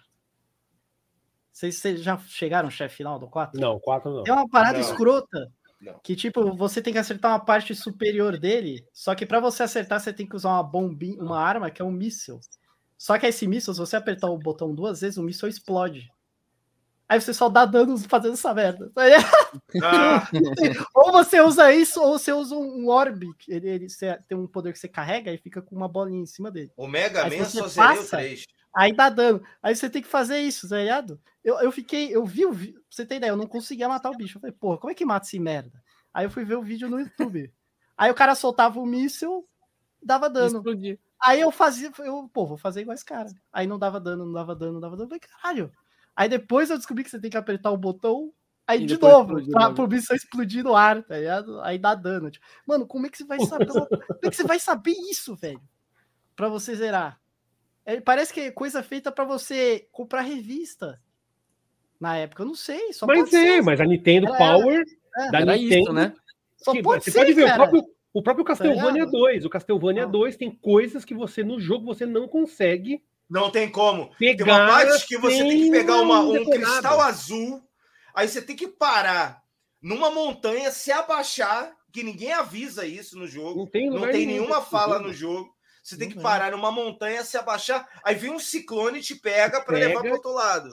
Vocês, 1.52 1.78
vocês 1.78 2.04
já 2.04 2.18
chegaram 2.20 2.68
no 2.68 2.72
chefe 2.72 2.98
final 2.98 3.18
do 3.18 3.28
4? 3.28 3.60
Não, 3.60 3.80
4 3.80 4.12
não. 4.12 4.24
É 4.28 4.32
uma 4.32 4.48
parada 4.48 4.78
não. 4.78 4.86
escrota. 4.86 5.52
Não. 5.80 6.00
Que 6.04 6.16
tipo, 6.16 6.56
você 6.56 6.82
tem 6.82 6.92
que 6.92 7.00
acertar 7.00 7.32
uma 7.32 7.40
parte 7.40 7.76
superior 7.76 8.38
dele, 8.38 8.86
só 8.92 9.14
que 9.14 9.26
para 9.26 9.40
você 9.40 9.64
acertar 9.64 10.00
você 10.00 10.12
tem 10.12 10.28
que 10.28 10.36
usar 10.36 10.50
uma 10.50 10.64
bombinha, 10.64 11.22
uma 11.22 11.40
arma 11.40 11.70
que 11.70 11.82
é 11.82 11.86
um 11.86 11.92
míssil. 11.92 12.40
Só 12.98 13.18
que 13.20 13.28
esse 13.28 13.48
míssil, 13.48 13.74
se 13.74 13.80
você 13.80 13.96
apertar 13.96 14.28
o 14.28 14.40
botão 14.40 14.74
duas 14.74 15.02
vezes, 15.02 15.18
o 15.18 15.24
míssil 15.24 15.48
explode. 15.48 16.12
Aí 17.10 17.22
você 17.22 17.34
só 17.34 17.48
dá 17.48 17.64
danos 17.64 18.06
fazendo 18.06 18.34
essa 18.34 18.54
merda. 18.54 18.92
Ah. 19.82 20.28
ou 20.94 21.12
você 21.12 21.40
usa 21.42 21.72
isso, 21.74 22.02
ou 22.02 22.20
você 22.20 22.34
usa 22.34 22.56
um 22.56 22.90
orb. 22.90 23.26
Ele, 23.48 23.70
ele 23.70 23.88
tem 24.28 24.38
um 24.38 24.46
poder 24.46 24.74
que 24.74 24.80
você 24.80 24.88
carrega 24.88 25.32
e 25.32 25.38
fica 25.38 25.62
com 25.62 25.76
uma 25.76 25.88
bolinha 25.88 26.22
em 26.22 26.26
cima 26.26 26.52
dele. 26.52 26.72
O 26.76 26.88
Mega 26.88 27.24
Man 27.24 27.46
só 27.46 27.68
zerei 27.68 28.00
o 28.00 28.08
3. 28.08 28.46
Aí 28.78 28.94
dá 28.94 29.10
dano. 29.10 29.42
Aí 29.62 29.76
você 29.76 29.90
tem 29.90 30.04
que 30.04 30.08
fazer 30.08 30.38
isso, 30.38 30.70
tá 30.70 30.78
ligado? 30.78 31.20
Eu, 31.44 31.60
eu 31.62 31.72
fiquei, 31.72 32.16
eu 32.16 32.24
vi 32.24 32.46
o 32.46 32.54
vídeo. 32.54 32.80
Você 32.88 33.04
ter 33.04 33.16
ideia, 33.16 33.32
eu 33.32 33.36
não 33.36 33.48
conseguia 33.48 33.90
matar 33.90 34.12
o 34.12 34.16
bicho. 34.16 34.38
Eu 34.38 34.42
falei, 34.42 34.56
porra, 34.56 34.78
como 34.78 34.92
é 34.92 34.94
que 34.94 35.04
mata 35.04 35.26
esse 35.26 35.40
merda? 35.40 35.82
Aí 36.14 36.28
eu 36.28 36.30
fui 36.30 36.46
ver 36.46 36.58
o 36.58 36.62
vídeo 36.62 36.88
no 36.88 37.00
YouTube. 37.00 37.52
Aí 37.98 38.12
o 38.12 38.14
cara 38.14 38.36
soltava 38.36 38.80
o 38.80 38.86
míssil, 38.86 39.48
dava 40.02 40.30
dano. 40.30 40.58
Explodir. 40.58 41.00
Aí 41.20 41.42
eu 41.42 41.50
fazia, 41.50 41.92
eu, 41.98 42.30
pô, 42.32 42.46
vou 42.46 42.58
fazer 42.58 42.82
igual 42.82 42.94
esse 42.94 43.04
cara. 43.04 43.32
Aí 43.52 43.66
não 43.66 43.80
dava 43.80 44.00
dano, 44.00 44.24
não 44.24 44.34
dava 44.34 44.56
dano, 44.56 44.74
não 44.74 44.80
dava 44.80 44.96
dano. 44.96 45.06
Eu 45.06 45.10
falei, 45.10 45.22
caralho. 45.22 45.72
Aí 46.16 46.30
depois 46.30 46.70
eu 46.70 46.78
descobri 46.78 47.04
que 47.04 47.10
você 47.10 47.20
tem 47.20 47.32
que 47.32 47.38
apertar 47.38 47.72
o 47.72 47.78
botão, 47.78 48.32
aí 48.68 48.84
e 48.84 48.86
de 48.86 49.02
novo, 49.02 49.44
pra, 49.50 49.74
pro 49.74 49.88
bicho 49.88 50.14
explodir 50.14 50.64
no 50.64 50.76
ar, 50.76 51.02
tá 51.02 51.18
ligado? 51.18 51.60
Aí 51.62 51.80
dá 51.80 51.96
dano. 51.96 52.30
Tipo, 52.30 52.46
mano, 52.68 52.86
como 52.86 53.08
é 53.08 53.10
que 53.10 53.18
você 53.18 53.26
vai 53.26 53.40
saber? 53.40 53.66
como 53.74 54.20
é 54.22 54.30
que 54.30 54.36
você 54.36 54.44
vai 54.44 54.60
saber 54.60 54.96
isso, 55.10 55.36
velho? 55.36 55.62
Pra 56.36 56.48
você 56.48 56.76
zerar. 56.76 57.20
É, 57.88 58.02
parece 58.02 58.34
que 58.34 58.42
é 58.42 58.52
coisa 58.52 58.84
feita 58.84 59.12
para 59.12 59.24
você 59.24 59.88
comprar 59.94 60.22
revista. 60.22 61.02
Na 62.00 62.18
época, 62.18 62.44
eu 62.44 62.48
não 62.48 62.56
sei. 62.56 62.92
Só 62.92 63.08
mas 63.08 63.34
é, 63.34 63.56
ser. 63.56 63.64
mas 63.64 63.80
a 63.80 63.86
Nintendo 63.86 64.28
era, 64.28 64.38
Power 64.38 64.84
é, 65.18 65.32
da 65.32 65.40
Nintendo, 65.40 65.82
isso, 65.82 65.94
né? 65.94 66.14
Só 66.58 66.74
que, 66.74 66.84
pode 66.84 67.04
você 67.06 67.12
ser, 67.12 67.20
pode 67.20 67.34
ver 67.34 67.46
cara. 67.46 67.54
o 67.54 67.56
próprio, 67.56 67.94
o 68.14 68.22
próprio 68.22 68.46
Castlevania 68.46 69.06
tá 69.06 69.12
2. 69.12 69.46
O 69.46 69.50
Castlevania 69.50 70.04
não. 70.04 70.12
2 70.12 70.36
tem 70.36 70.52
coisas 70.52 71.06
que 71.06 71.16
você 71.16 71.44
no 71.44 71.60
jogo 71.60 71.86
você 71.86 72.06
não 72.06 72.28
consegue 72.28 73.02
não 73.30 73.52
tem 73.52 73.70
como. 73.70 74.10
Pegar, 74.18 74.46
tem 74.46 74.54
uma 74.54 74.68
parte 74.68 75.06
que 75.06 75.18
você 75.18 75.40
tem 75.40 75.64
que 75.64 75.72
pegar 75.72 75.98
uma, 76.02 76.22
um 76.22 76.46
cristal 76.46 77.02
azul, 77.02 77.62
aí 78.14 78.28
você 78.28 78.42
tem 78.42 78.56
que 78.56 78.68
parar 78.68 79.44
numa 79.82 80.10
montanha, 80.10 80.72
se 80.72 80.92
abaixar, 80.92 81.76
que 81.92 82.04
ninguém 82.04 82.32
avisa 82.32 82.86
isso 82.86 83.18
no 83.18 83.28
jogo. 83.28 83.60
Não 83.60 83.68
tem, 83.68 83.90
não 83.90 84.10
tem 84.10 84.26
nenhuma 84.26 84.62
fala 84.62 85.00
no 85.00 85.12
jogo. 85.12 85.57
Você 85.88 85.96
tem 85.96 86.10
que 86.10 86.20
parar 86.20 86.52
numa 86.52 86.70
montanha, 86.70 87.24
se 87.24 87.38
abaixar, 87.38 87.88
aí 88.04 88.14
vem 88.14 88.30
um 88.30 88.40
ciclone 88.40 89.00
e 89.00 89.02
te 89.02 89.16
pega 89.16 89.62
para 89.62 89.78
levar 89.78 90.02
para 90.02 90.12
outro 90.12 90.34
lado. 90.34 90.70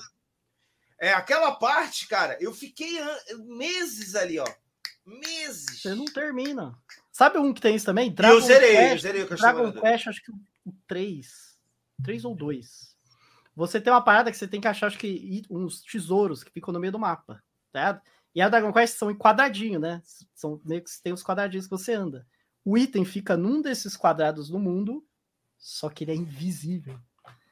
É 0.99 1.13
aquela 1.13 1.53
parte, 1.53 2.09
cara, 2.09 2.37
eu 2.41 2.53
fiquei 2.53 2.99
meses 3.45 4.17
ali, 4.17 4.41
ó. 4.41 4.47
Meses. 5.07 5.83
Você 5.83 5.95
não 5.95 6.07
termina. 6.07 6.77
Sabe 7.13 7.39
um 7.39 7.55
que 7.55 7.61
tem 7.61 7.77
isso 7.77 7.87
também? 7.87 8.13
Dragon 8.13 8.35
eu 8.35 8.41
zerei, 8.41 8.73
Quest, 8.73 8.93
eu 8.93 8.99
zerei 8.99 9.23
o 9.23 9.29
Dragon 9.29 9.73
Quest, 9.73 10.09
acho 10.09 10.25
que 10.25 10.33
o 10.33 10.75
3 10.89 11.55
três 12.03 12.25
ou 12.25 12.35
dois. 12.35 12.97
Você 13.55 13.81
tem 13.81 13.93
uma 13.93 14.03
parada 14.03 14.33
que 14.33 14.37
você 14.37 14.49
tem 14.49 14.61
que 14.61 14.67
achar, 14.67 14.89
acho 14.89 14.99
que, 14.99 15.45
uns 15.49 15.81
tesouros 15.81 16.43
que 16.43 16.51
ficam 16.51 16.75
no 16.75 16.81
meio 16.81 16.91
do 16.91 16.99
mapa, 16.99 17.41
tá? 17.71 18.03
E 18.35 18.43
a 18.43 18.49
Dragon 18.49 18.73
Quest 18.73 18.99
são 18.99 19.13
em 19.13 19.17
quadradinho, 19.17 19.79
né? 19.79 20.03
São 20.35 20.61
meio 20.65 20.83
que 20.83 20.91
tem 21.01 21.13
os 21.13 21.23
quadradinhos 21.23 21.67
que 21.67 21.71
você 21.71 21.93
anda. 21.95 22.27
O 22.65 22.79
item 22.79 23.05
fica 23.05 23.37
num 23.37 23.61
desses 23.61 23.97
quadrados 23.97 24.49
do 24.49 24.59
mundo, 24.59 25.05
só 25.59 25.91
que 25.91 26.05
ele 26.05 26.13
é 26.13 26.17
invisível. 26.17 26.99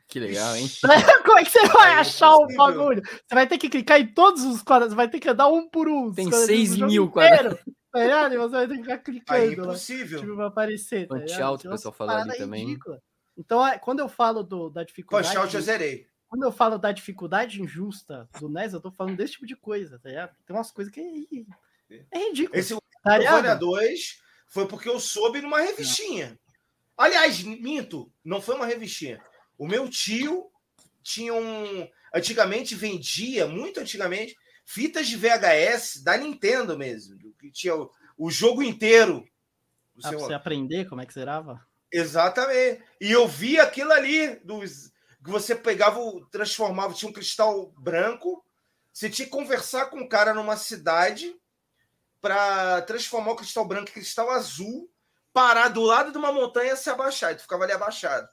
Que 0.08 0.20
legal, 0.20 0.57
hein? 0.57 0.68
Como 1.24 1.39
é 1.39 1.44
que 1.44 1.50
você 1.50 1.66
vai 1.68 1.92
é 1.92 1.94
achar 1.94 2.34
o 2.34 2.47
bagulho? 2.55 3.02
Você 3.02 3.34
vai 3.34 3.47
ter 3.47 3.58
que 3.58 3.68
clicar 3.68 4.00
em 4.00 4.07
todos 4.07 4.42
os 4.44 4.62
quadrados, 4.62 4.94
vai 4.94 5.08
ter 5.08 5.18
que 5.18 5.28
andar 5.28 5.49
um 5.49 5.68
por 5.68 5.89
um. 5.89 6.12
Tem 6.12 6.31
6 6.31 6.76
mil 6.76 7.10
quadrados. 7.10 7.58
Tá 7.91 8.28
Você 8.28 8.49
vai 8.49 8.68
ter 8.68 8.76
que 8.76 8.82
ficar 8.82 8.99
clicando. 8.99 9.41
É 9.41 9.47
impossível. 9.47 10.18
Lá, 10.18 10.24
tipo, 10.24 10.36
vai 10.36 10.47
aparecer. 10.47 11.07
Tá 11.07 11.15
Punch-out, 11.15 11.66
o 11.66 11.70
pessoal 11.70 11.92
falou 11.92 12.16
ali 12.16 12.36
também. 12.36 12.66
Ridícula. 12.66 13.02
Então, 13.36 13.66
é, 13.66 13.78
quando 13.78 14.00
eu 14.00 14.08
falo 14.08 14.42
do, 14.42 14.70
da 14.70 14.82
dificuldade. 14.82 15.28
Punch 15.28 15.39
Out 15.39 15.57
eu 15.57 15.62
zerei. 15.62 16.07
Quando 16.28 16.44
eu 16.44 16.52
falo 16.52 16.78
da 16.78 16.92
dificuldade 16.92 17.60
injusta 17.60 18.26
do 18.41 18.49
NES, 18.49 18.73
eu 18.73 18.81
tô 18.81 18.91
falando 18.91 19.16
desse 19.16 19.34
tipo 19.34 19.47
de 19.47 19.55
coisa, 19.55 19.99
tá 19.99 20.08
ligado? 20.08 20.34
Tem 20.47 20.57
umas 20.57 20.70
coisas 20.70 20.92
que 20.92 21.00
é, 21.00 21.05
é 22.10 22.28
ridículo. 22.28 22.58
Esse 22.58 22.74
tá 23.02 23.55
2 23.55 24.22
foi 24.52 24.68
porque 24.68 24.89
eu 24.89 25.00
soube 25.00 25.40
numa 25.40 25.62
revistinha. 25.62 26.39
Aliás, 26.94 27.42
minto, 27.42 28.12
não 28.22 28.40
foi 28.40 28.55
uma 28.55 28.66
revistinha. 28.66 29.18
O 29.56 29.66
meu 29.66 29.89
tio 29.89 30.50
tinha 31.02 31.32
um. 31.32 31.89
Antigamente 32.14 32.74
vendia, 32.74 33.47
muito 33.47 33.81
antigamente, 33.81 34.36
fitas 34.66 35.08
de 35.08 35.16
VHS 35.16 36.02
da 36.05 36.18
Nintendo 36.18 36.76
mesmo. 36.76 37.16
Que 37.40 37.50
tinha 37.50 37.74
o, 37.74 37.90
o 38.18 38.31
jogo 38.31 38.62
inteiro. 38.62 39.26
Ah, 40.05 40.10
pra 40.10 40.18
você 40.18 40.34
aprender 40.34 40.86
como 40.86 41.00
é 41.00 41.06
que 41.06 41.14
zerava? 41.14 41.66
Exatamente. 41.90 42.82
E 43.00 43.10
eu 43.10 43.26
vi 43.26 43.58
aquilo 43.58 43.92
ali 43.92 44.36
dos 44.44 44.92
que 45.24 45.31
você 45.31 45.55
pegava, 45.55 45.98
transformava, 46.31 46.92
tinha 46.92 47.08
um 47.08 47.12
cristal 47.12 47.72
branco, 47.78 48.44
você 48.92 49.08
tinha 49.08 49.24
que 49.24 49.32
conversar 49.32 49.86
com 49.86 50.00
um 50.00 50.08
cara 50.08 50.34
numa 50.34 50.56
cidade 50.56 51.34
para 52.23 52.81
transformar 52.83 53.33
o 53.33 53.36
cristal 53.36 53.67
branco 53.67 53.91
em 53.91 53.94
cristal 53.94 54.31
azul, 54.31 54.89
parar 55.33 55.68
do 55.68 55.83
lado 55.83 56.12
de 56.12 56.18
uma 56.18 56.33
montanha 56.33 56.73
e 56.73 56.76
se 56.76 56.89
abaixar. 56.89 57.33
E 57.33 57.34
tu 57.34 57.42
ficava 57.42 57.65
ali 57.65 57.73
abaixado. 57.73 58.28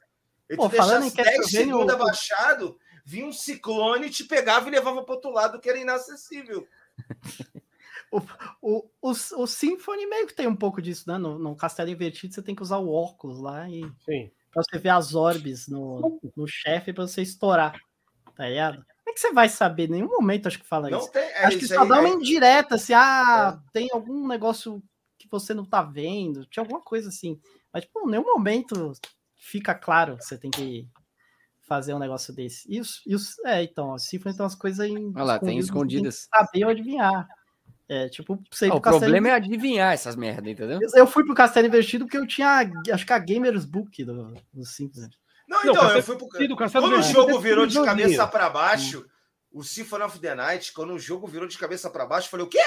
E 0.47 0.55
Pô, 0.55 0.69
tu 0.69 0.71
deixasse 0.73 1.15
10 1.15 1.49
segundos 1.49 1.93
abaixado, 1.93 2.79
vinha 3.03 3.25
um 3.25 3.33
ciclone, 3.33 4.09
te 4.09 4.23
pegava 4.23 4.67
e 4.67 4.71
levava 4.71 5.03
para 5.03 5.15
outro 5.15 5.31
lado, 5.31 5.59
que 5.59 5.67
era 5.67 5.79
inacessível. 5.79 6.65
O, 8.11 8.21
o, 8.59 8.89
o, 9.03 9.11
o 9.11 9.45
Symphony 9.45 10.07
meio 10.07 10.25
que 10.25 10.33
tem 10.33 10.47
um 10.47 10.55
pouco 10.55 10.81
disso, 10.81 11.03
né? 11.07 11.15
No, 11.19 11.37
no 11.37 11.55
Castelo 11.55 11.91
Invertido 11.91 12.33
você 12.33 12.41
tem 12.41 12.55
que 12.55 12.63
usar 12.63 12.77
o 12.77 12.91
óculos 12.91 13.39
lá 13.39 13.69
e 13.69 13.81
Sim. 14.03 14.31
pra 14.51 14.63
você 14.63 14.79
ver 14.79 14.89
as 14.89 15.13
orbes 15.13 15.67
no, 15.67 16.19
no 16.35 16.47
chefe 16.47 16.91
pra 16.91 17.05
você 17.05 17.21
estourar. 17.21 17.79
Tá 18.35 18.49
ligado? 18.49 18.83
Como 19.09 19.11
é 19.11 19.13
que 19.13 19.21
você 19.21 19.33
vai 19.33 19.49
saber? 19.49 19.85
Em 19.85 19.93
nenhum 19.93 20.07
momento 20.07 20.47
acho 20.47 20.59
que 20.59 20.67
fala 20.67 20.89
não 20.89 20.99
isso. 20.99 21.11
Tem, 21.11 21.23
é, 21.23 21.45
acho 21.45 21.57
que 21.57 21.67
só 21.67 21.83
dá 21.83 21.99
uma 21.99 22.09
é... 22.09 22.11
indireta, 22.11 22.75
assim, 22.75 22.93
ah, 22.93 23.59
é. 23.59 23.71
tem 23.73 23.89
algum 23.91 24.27
negócio 24.27 24.83
que 25.17 25.27
você 25.29 25.53
não 25.53 25.65
tá 25.65 25.81
vendo, 25.81 26.45
tinha 26.45 26.61
alguma 26.61 26.79
coisa 26.79 27.09
assim. 27.09 27.39
Mas, 27.73 27.83
tipo, 27.83 28.07
em 28.07 28.11
nenhum 28.11 28.23
momento 28.23 28.93
fica 29.35 29.73
claro 29.73 30.15
que 30.15 30.23
você 30.23 30.37
tem 30.37 30.51
que 30.51 30.87
fazer 31.61 31.93
um 31.93 31.99
negócio 31.99 32.33
desse. 32.33 32.71
E 32.71 32.79
os, 32.79 33.01
e 33.05 33.15
os 33.15 33.39
é, 33.45 33.63
então, 33.63 33.93
o 33.93 33.99
Symphony 33.99 34.35
tem 34.35 34.43
umas 34.43 34.55
coisas 34.55 34.87
em. 34.87 35.11
Olha 35.15 35.23
lá, 35.23 35.39
tem 35.39 35.57
escondidas. 35.57 36.27
Saber 36.31 36.65
ou 36.65 36.69
adivinhar. 36.69 37.27
É, 37.87 38.07
tipo, 38.09 38.39
sei 38.51 38.69
ah, 38.69 38.75
O 38.75 38.81
problema 38.81 39.29
é 39.29 39.31
adivinhar 39.31 39.91
essas 39.91 40.15
merdas, 40.15 40.51
entendeu? 40.51 40.79
Eu 40.93 41.07
fui 41.07 41.25
pro 41.25 41.33
Castelo 41.33 41.65
Invertido 41.65 42.05
porque 42.05 42.19
eu 42.19 42.27
tinha, 42.27 42.71
acho 42.93 43.05
que 43.05 43.13
a 43.13 43.17
Gamers 43.17 43.65
Book 43.65 44.03
do, 44.03 44.35
do 44.53 44.63
Simples. 44.63 45.09
Não, 45.49 45.59
então, 45.61 45.73
não, 45.73 45.95
eu 45.95 46.03
fui 46.03 46.15
pro. 46.15 46.27
Quando 46.27 46.99
o 46.99 47.01
jogo 47.01 47.39
virou 47.39 47.65
de 47.65 47.81
cabeça 47.81 48.27
para 48.27 48.49
baixo, 48.49 49.03
o 49.51 49.63
Symphony 49.63 50.03
of 50.03 50.19
the 50.19 50.35
Night, 50.35 50.71
quando 50.71 50.93
o 50.93 50.99
jogo 50.99 51.25
virou 51.25 51.47
de 51.47 51.57
cabeça 51.57 51.89
para 51.89 52.05
baixo, 52.05 52.27
eu 52.27 52.31
falei, 52.31 52.45
o 52.45 52.49
quê? 52.49 52.63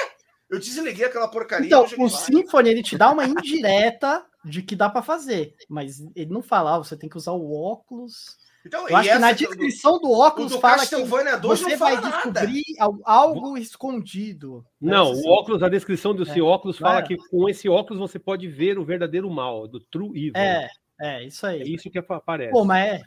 Eu 0.50 0.58
desliguei 0.58 1.06
aquela 1.06 1.28
porcaria. 1.28 1.66
Então, 1.66 1.86
o 1.98 2.10
Symphony, 2.10 2.70
ele 2.70 2.82
te 2.82 2.98
dá 2.98 3.10
uma 3.10 3.24
indireta 3.24 4.26
de 4.44 4.62
que 4.62 4.74
dá 4.74 4.90
para 4.90 5.00
fazer, 5.00 5.54
mas 5.68 6.00
ele 6.16 6.32
não 6.32 6.42
fala, 6.42 6.74
ah, 6.74 6.78
você 6.78 6.96
tem 6.96 7.08
que 7.08 7.16
usar 7.16 7.32
o 7.32 7.54
óculos 7.54 8.36
então, 8.64 8.88
eu 8.88 8.96
acho 8.96 9.10
que 9.10 9.18
na 9.18 9.32
descrição 9.32 9.94
do, 9.94 10.08
do 10.08 10.12
óculos 10.12 10.52
do 10.52 10.60
fala 10.60 10.86
que 10.86 10.96
você 11.40 11.76
vai 11.76 12.00
descobrir 12.00 12.62
algo 13.04 13.58
escondido. 13.58 14.64
Não, 14.80 15.12
o 15.12 15.28
óculos, 15.28 15.62
a 15.62 15.68
descrição 15.68 16.14
do 16.14 16.22
é, 16.22 16.26
seu 16.26 16.46
óculos 16.46 16.78
fala 16.78 17.00
é. 17.00 17.02
que 17.02 17.16
com 17.16 17.48
esse 17.48 17.68
óculos 17.68 17.98
você 17.98 18.20
pode 18.20 18.46
ver 18.46 18.78
o 18.78 18.84
verdadeiro 18.84 19.28
mal, 19.28 19.66
do 19.66 19.80
true 19.80 20.10
evil. 20.10 20.36
É, 20.36 20.68
é 21.02 21.24
isso 21.24 21.46
aí. 21.46 21.62
É 21.62 21.64
isso 21.64 21.90
que 21.90 21.98
aparece. 21.98 22.52
Pô, 22.52 22.64
mas 22.64 22.86
é. 22.86 23.02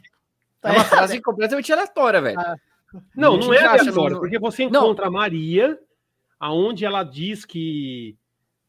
É 0.62 0.72
uma 0.72 0.84
frase 0.84 1.20
completamente 1.20 1.72
aleatória, 1.72 2.20
velho. 2.20 2.38
Ah. 2.38 2.56
Não, 3.14 3.36
não 3.36 3.52
é 3.52 3.64
aleatória, 3.64 4.18
porque 4.18 4.38
você 4.38 4.64
encontra 4.64 5.06
não. 5.06 5.12
Maria, 5.12 5.78
aonde 6.38 6.84
ela 6.84 7.02
diz 7.02 7.44
que, 7.44 8.16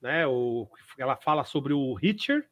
né, 0.02 0.28
o, 0.28 0.68
ela 0.98 1.16
fala 1.16 1.44
sobre 1.44 1.74
o 1.74 1.98
Hitcher, 2.02 2.46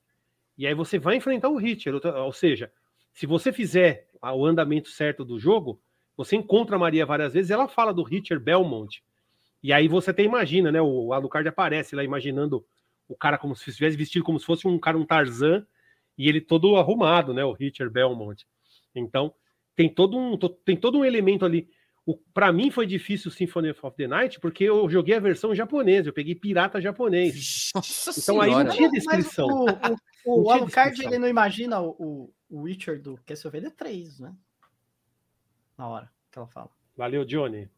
e 0.57 0.65
aí 0.65 0.73
você 0.73 0.97
vai 0.97 1.15
enfrentar 1.15 1.49
o 1.49 1.59
Hitcher, 1.59 1.93
ou 1.95 2.31
seja, 2.31 2.71
se 3.13 3.25
você 3.25 3.51
fizer 3.51 4.07
o 4.21 4.45
andamento 4.45 4.89
certo 4.89 5.23
do 5.25 5.39
jogo, 5.39 5.79
você 6.15 6.35
encontra 6.35 6.75
a 6.75 6.79
Maria 6.79 7.05
várias 7.05 7.33
vezes, 7.33 7.51
ela 7.51 7.67
fala 7.67 7.93
do 7.93 8.03
Richard 8.03 8.43
Belmont. 8.43 9.03
E 9.61 9.73
aí 9.73 9.87
você 9.87 10.11
até 10.11 10.23
imagina, 10.23 10.71
né? 10.71 10.81
O 10.81 11.11
Alucard 11.11 11.47
aparece 11.47 11.95
lá 11.95 12.03
imaginando 12.03 12.65
o 13.07 13.15
cara 13.15 13.37
como 13.37 13.55
se 13.55 13.69
estivesse 13.69 13.97
vestido 13.97 14.23
como 14.23 14.39
se 14.39 14.45
fosse 14.45 14.67
um 14.67 14.79
cara, 14.79 14.97
um 14.97 15.05
Tarzan, 15.05 15.65
e 16.17 16.27
ele 16.27 16.41
todo 16.41 16.75
arrumado, 16.75 17.33
né? 17.33 17.43
O 17.43 17.53
Richard 17.53 17.91
Belmont. 17.91 18.45
Então, 18.93 19.33
tem 19.75 19.93
todo 19.93 20.17
um, 20.17 20.37
tem 20.63 20.77
todo 20.77 20.97
um 20.97 21.05
elemento 21.05 21.45
ali. 21.45 21.69
O, 22.05 22.15
pra 22.15 22.51
mim 22.51 22.69
foi 22.69 22.85
difícil 22.85 23.29
o 23.29 23.33
Symphony 23.33 23.71
of 23.71 23.97
the 23.97 24.07
Night, 24.07 24.39
porque 24.39 24.63
eu 24.63 24.87
joguei 24.89 25.15
a 25.15 25.19
versão 25.19 25.55
japonesa, 25.55 26.09
eu 26.09 26.13
peguei 26.13 26.35
pirata 26.35 26.79
japonês. 26.79 27.71
Nossa 27.73 28.11
então 28.11 28.41
senhora. 28.41 28.59
aí 28.59 28.63
não 28.63 28.71
tinha 28.71 28.89
descrição. 28.91 29.65
Mas 29.65 29.91
o, 30.23 30.31
o, 30.31 30.43
o 30.43 30.51
Alucard, 30.51 31.03
ele 31.03 31.17
não 31.17 31.27
imagina 31.27 31.81
o, 31.81 32.31
o 32.49 32.61
Witcher 32.61 33.01
do 33.01 33.19
Castlevania 33.25 33.71
3, 33.71 34.19
né? 34.19 34.35
Na 35.77 35.87
hora 35.87 36.11
que 36.31 36.37
ela 36.37 36.47
fala. 36.47 36.69
Valeu, 36.95 37.25
Johnny. 37.25 37.69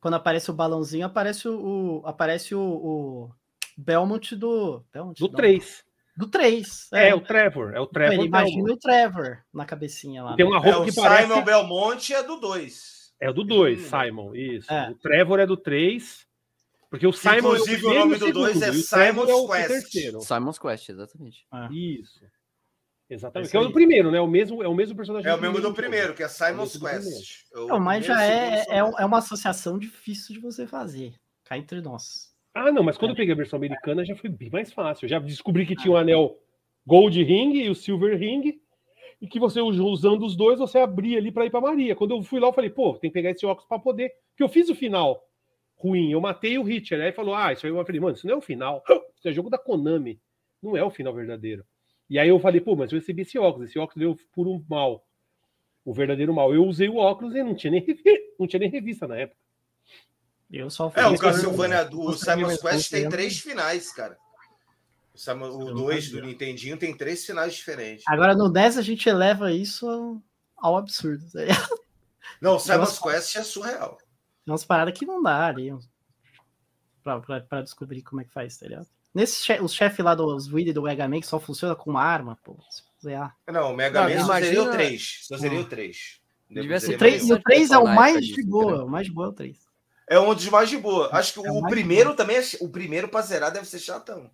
Quando 0.00 0.14
aparece 0.14 0.50
o 0.50 0.54
balãozinho, 0.54 1.06
aparece 1.06 1.48
o, 1.48 2.00
o 2.00 2.06
aparece 2.06 2.54
o, 2.54 2.60
o 2.62 3.30
Belmont 3.76 4.34
do. 4.34 4.82
Belmont, 4.92 5.18
do 5.18 5.28
3. 5.28 5.85
Do 6.16 6.28
3. 6.28 6.88
É, 6.94 7.10
é, 7.10 7.14
o 7.14 7.20
Trevor. 7.20 7.74
É 7.74 7.80
o 7.80 7.86
Trevor. 7.86 8.14
Ele 8.14 8.26
imagina 8.26 8.72
o 8.72 8.76
Trevor 8.76 9.38
na 9.52 9.66
cabecinha 9.66 10.24
lá. 10.24 10.34
Tem 10.34 10.46
uma 10.46 10.58
roupa 10.58 10.80
é, 10.80 10.84
que 10.84 10.90
o 10.98 11.02
parece. 11.02 11.28
Simon 11.28 11.44
Belmont 11.44 12.14
é 12.14 12.22
do 12.22 12.36
2. 12.36 12.96
É 13.20 13.30
o 13.30 13.32
do 13.32 13.44
2, 13.44 13.80
Simon, 13.80 14.34
isso. 14.34 14.72
É. 14.72 14.90
O 14.90 14.94
Trevor 14.94 15.40
é 15.40 15.46
do 15.46 15.56
3. 15.56 16.26
Porque 16.88 17.06
o 17.06 17.12
Simon. 17.12 17.36
Inclusive, 17.38 17.86
é 17.86 17.88
o, 17.88 17.92
o 17.92 17.94
nome 17.98 18.18
do 18.18 18.32
2 18.32 18.62
é 18.62 18.72
Simon's 18.72 19.28
é 19.28 19.66
Quest. 19.68 20.22
Simon's 20.22 20.58
Quest, 20.58 20.88
exatamente. 20.88 21.46
Ah. 21.50 21.68
Isso. 21.70 22.20
Exatamente. 23.08 23.50
Que 23.50 23.56
é 23.56 23.60
o 23.60 23.64
do 23.64 23.72
primeiro, 23.72 24.10
né? 24.10 24.20
O 24.20 24.26
mesmo, 24.26 24.62
é 24.62 24.68
o 24.68 24.74
mesmo 24.74 24.96
personagem. 24.96 25.30
É 25.30 25.34
o 25.34 25.40
mesmo 25.40 25.60
do 25.60 25.72
primeiro, 25.72 26.14
que 26.14 26.22
é 26.22 26.28
Simon's 26.28 26.76
Quest. 26.76 27.44
Não, 27.52 27.78
mas 27.78 28.04
já 28.04 28.22
é, 28.24 28.66
é, 28.68 28.78
é 28.78 29.04
uma 29.04 29.18
associação 29.18 29.78
difícil 29.78 30.34
de 30.34 30.40
você 30.40 30.66
fazer. 30.66 31.14
Cá 31.44 31.56
entre 31.56 31.80
nós. 31.80 32.34
Ah, 32.58 32.72
não, 32.72 32.82
mas 32.82 32.96
quando 32.96 33.10
eu 33.10 33.16
peguei 33.16 33.34
a 33.34 33.36
versão 33.36 33.58
americana 33.58 34.02
já 34.02 34.16
foi 34.16 34.30
bem 34.30 34.48
mais 34.48 34.72
fácil. 34.72 35.04
Eu 35.04 35.10
já 35.10 35.18
descobri 35.18 35.66
que 35.66 35.76
tinha 35.76 35.92
o 35.92 35.94
um 35.94 35.98
anel 35.98 36.38
Gold 36.86 37.22
Ring 37.22 37.52
e 37.52 37.68
o 37.68 37.74
Silver 37.74 38.18
Ring 38.18 38.58
e 39.20 39.26
que 39.26 39.38
você 39.38 39.60
usando 39.60 40.24
os 40.24 40.34
dois, 40.34 40.58
você 40.58 40.78
abria 40.78 41.18
ali 41.18 41.30
para 41.30 41.44
ir 41.44 41.50
para 41.50 41.60
Maria. 41.60 41.94
Quando 41.94 42.12
eu 42.12 42.22
fui 42.22 42.40
lá, 42.40 42.48
eu 42.48 42.54
falei, 42.54 42.70
pô, 42.70 42.94
tem 42.94 43.10
que 43.10 43.14
pegar 43.14 43.30
esse 43.30 43.44
óculos 43.44 43.68
para 43.68 43.78
poder. 43.78 44.10
Porque 44.30 44.42
eu 44.42 44.48
fiz 44.48 44.70
o 44.70 44.74
final 44.74 45.22
ruim, 45.74 46.10
eu 46.12 46.18
matei 46.18 46.56
o 46.56 46.62
Richard. 46.62 47.04
Aí 47.04 47.12
falou, 47.12 47.34
ah, 47.34 47.52
isso 47.52 47.66
aí 47.66 47.72
eu 47.72 47.84
falei, 47.84 48.00
mano, 48.00 48.16
isso 48.16 48.26
não 48.26 48.36
é 48.36 48.38
o 48.38 48.40
final. 48.40 48.82
Isso 49.18 49.28
é 49.28 49.32
jogo 49.32 49.50
da 49.50 49.58
Konami. 49.58 50.18
Não 50.62 50.74
é 50.74 50.82
o 50.82 50.90
final 50.90 51.12
verdadeiro. 51.12 51.62
E 52.08 52.18
aí 52.18 52.28
eu 52.30 52.38
falei, 52.38 52.62
pô, 52.62 52.74
mas 52.74 52.90
eu 52.90 52.98
recebi 52.98 53.20
esse 53.20 53.38
óculos. 53.38 53.68
Esse 53.68 53.78
óculos 53.78 53.98
veio 53.98 54.28
por 54.32 54.48
um 54.48 54.64
mal. 54.66 55.04
O 55.84 55.92
verdadeiro 55.92 56.32
mal. 56.32 56.54
Eu 56.54 56.64
usei 56.64 56.88
o 56.88 56.96
óculos 56.96 57.34
e 57.34 57.42
não 57.42 57.54
tinha 57.54 57.70
nem, 57.70 57.84
não 58.40 58.46
tinha 58.46 58.60
nem 58.60 58.70
revista 58.70 59.06
na 59.06 59.18
época. 59.18 59.45
Eu 60.50 60.70
só 60.70 60.92
É, 60.94 61.06
o 61.06 61.18
Castlevania 61.18 61.84
do 61.84 62.12
Simon 62.12 62.56
Quest 62.56 62.90
tem 62.90 63.08
três 63.08 63.38
finais, 63.38 63.92
cara. 63.92 64.16
O 65.50 65.72
2 65.72 66.10
do 66.10 66.20
Nintendinho 66.20 66.76
tem 66.76 66.94
três 66.94 67.24
finais 67.24 67.54
diferentes. 67.54 68.04
Agora 68.06 68.34
no 68.34 68.50
10 68.50 68.78
a 68.78 68.82
gente 68.82 69.08
eleva 69.08 69.50
isso 69.50 70.22
ao 70.56 70.76
absurdo. 70.76 71.24
Tá 71.32 71.40
não, 72.40 72.56
o 72.56 72.58
Simon's 72.60 72.98
Quest 72.98 73.36
é 73.36 73.42
surreal. 73.42 73.96
Tem 74.44 74.52
umas 74.52 74.64
paradas 74.64 74.96
que 74.96 75.06
não 75.06 75.22
dá 75.22 75.46
ali. 75.46 75.74
Pra, 77.02 77.20
pra, 77.20 77.40
pra 77.40 77.62
descobrir 77.62 78.02
como 78.02 78.20
é 78.20 78.24
que 78.24 78.32
faz, 78.32 78.58
tá 78.58 78.66
ligado? 78.66 78.86
Nesse 79.14 79.42
che 79.42 79.58
os 79.60 79.72
chefes 79.72 80.04
lá 80.04 80.14
dos 80.14 80.52
Weed 80.52 80.74
do 80.74 80.82
Mega 80.82 81.08
Man 81.08 81.20
que 81.20 81.26
só 81.26 81.40
funciona 81.40 81.74
com 81.74 81.90
uma 81.90 82.02
arma, 82.02 82.38
pô. 82.44 82.58
Não, 83.50 83.72
o 83.72 83.76
Mega 83.76 84.02
Man 84.02 84.24
só 84.24 84.34
seria 84.34 84.62
o 84.62 84.70
3. 84.70 85.20
Só 85.22 85.38
seria 85.38 85.60
o 85.60 85.64
3. 85.64 86.20
Devia 86.50 86.78
ser 86.78 86.94
o 86.96 86.98
3, 86.98 87.30
o 87.30 87.40
3 87.40 87.70
é 87.70 87.78
o 87.78 87.86
mais 87.86 88.26
de 88.26 88.42
boa. 88.44 88.84
O 88.84 88.88
mais 88.88 89.06
de 89.06 89.12
boa 89.12 89.28
é 89.28 89.30
o 89.30 89.32
3. 89.32 89.65
É 90.08 90.18
um 90.20 90.32
dos 90.34 90.48
mais 90.48 90.70
de 90.70 90.78
boa. 90.78 91.08
Acho 91.12 91.34
que 91.34 91.46
é 91.46 91.50
o 91.50 91.62
primeiro 91.62 92.14
também 92.14 92.36
é, 92.36 92.42
o 92.60 92.68
primeiro 92.68 93.08
pra 93.08 93.22
zerar 93.22 93.52
deve 93.52 93.66
ser 93.66 93.78
chatão. 93.78 94.30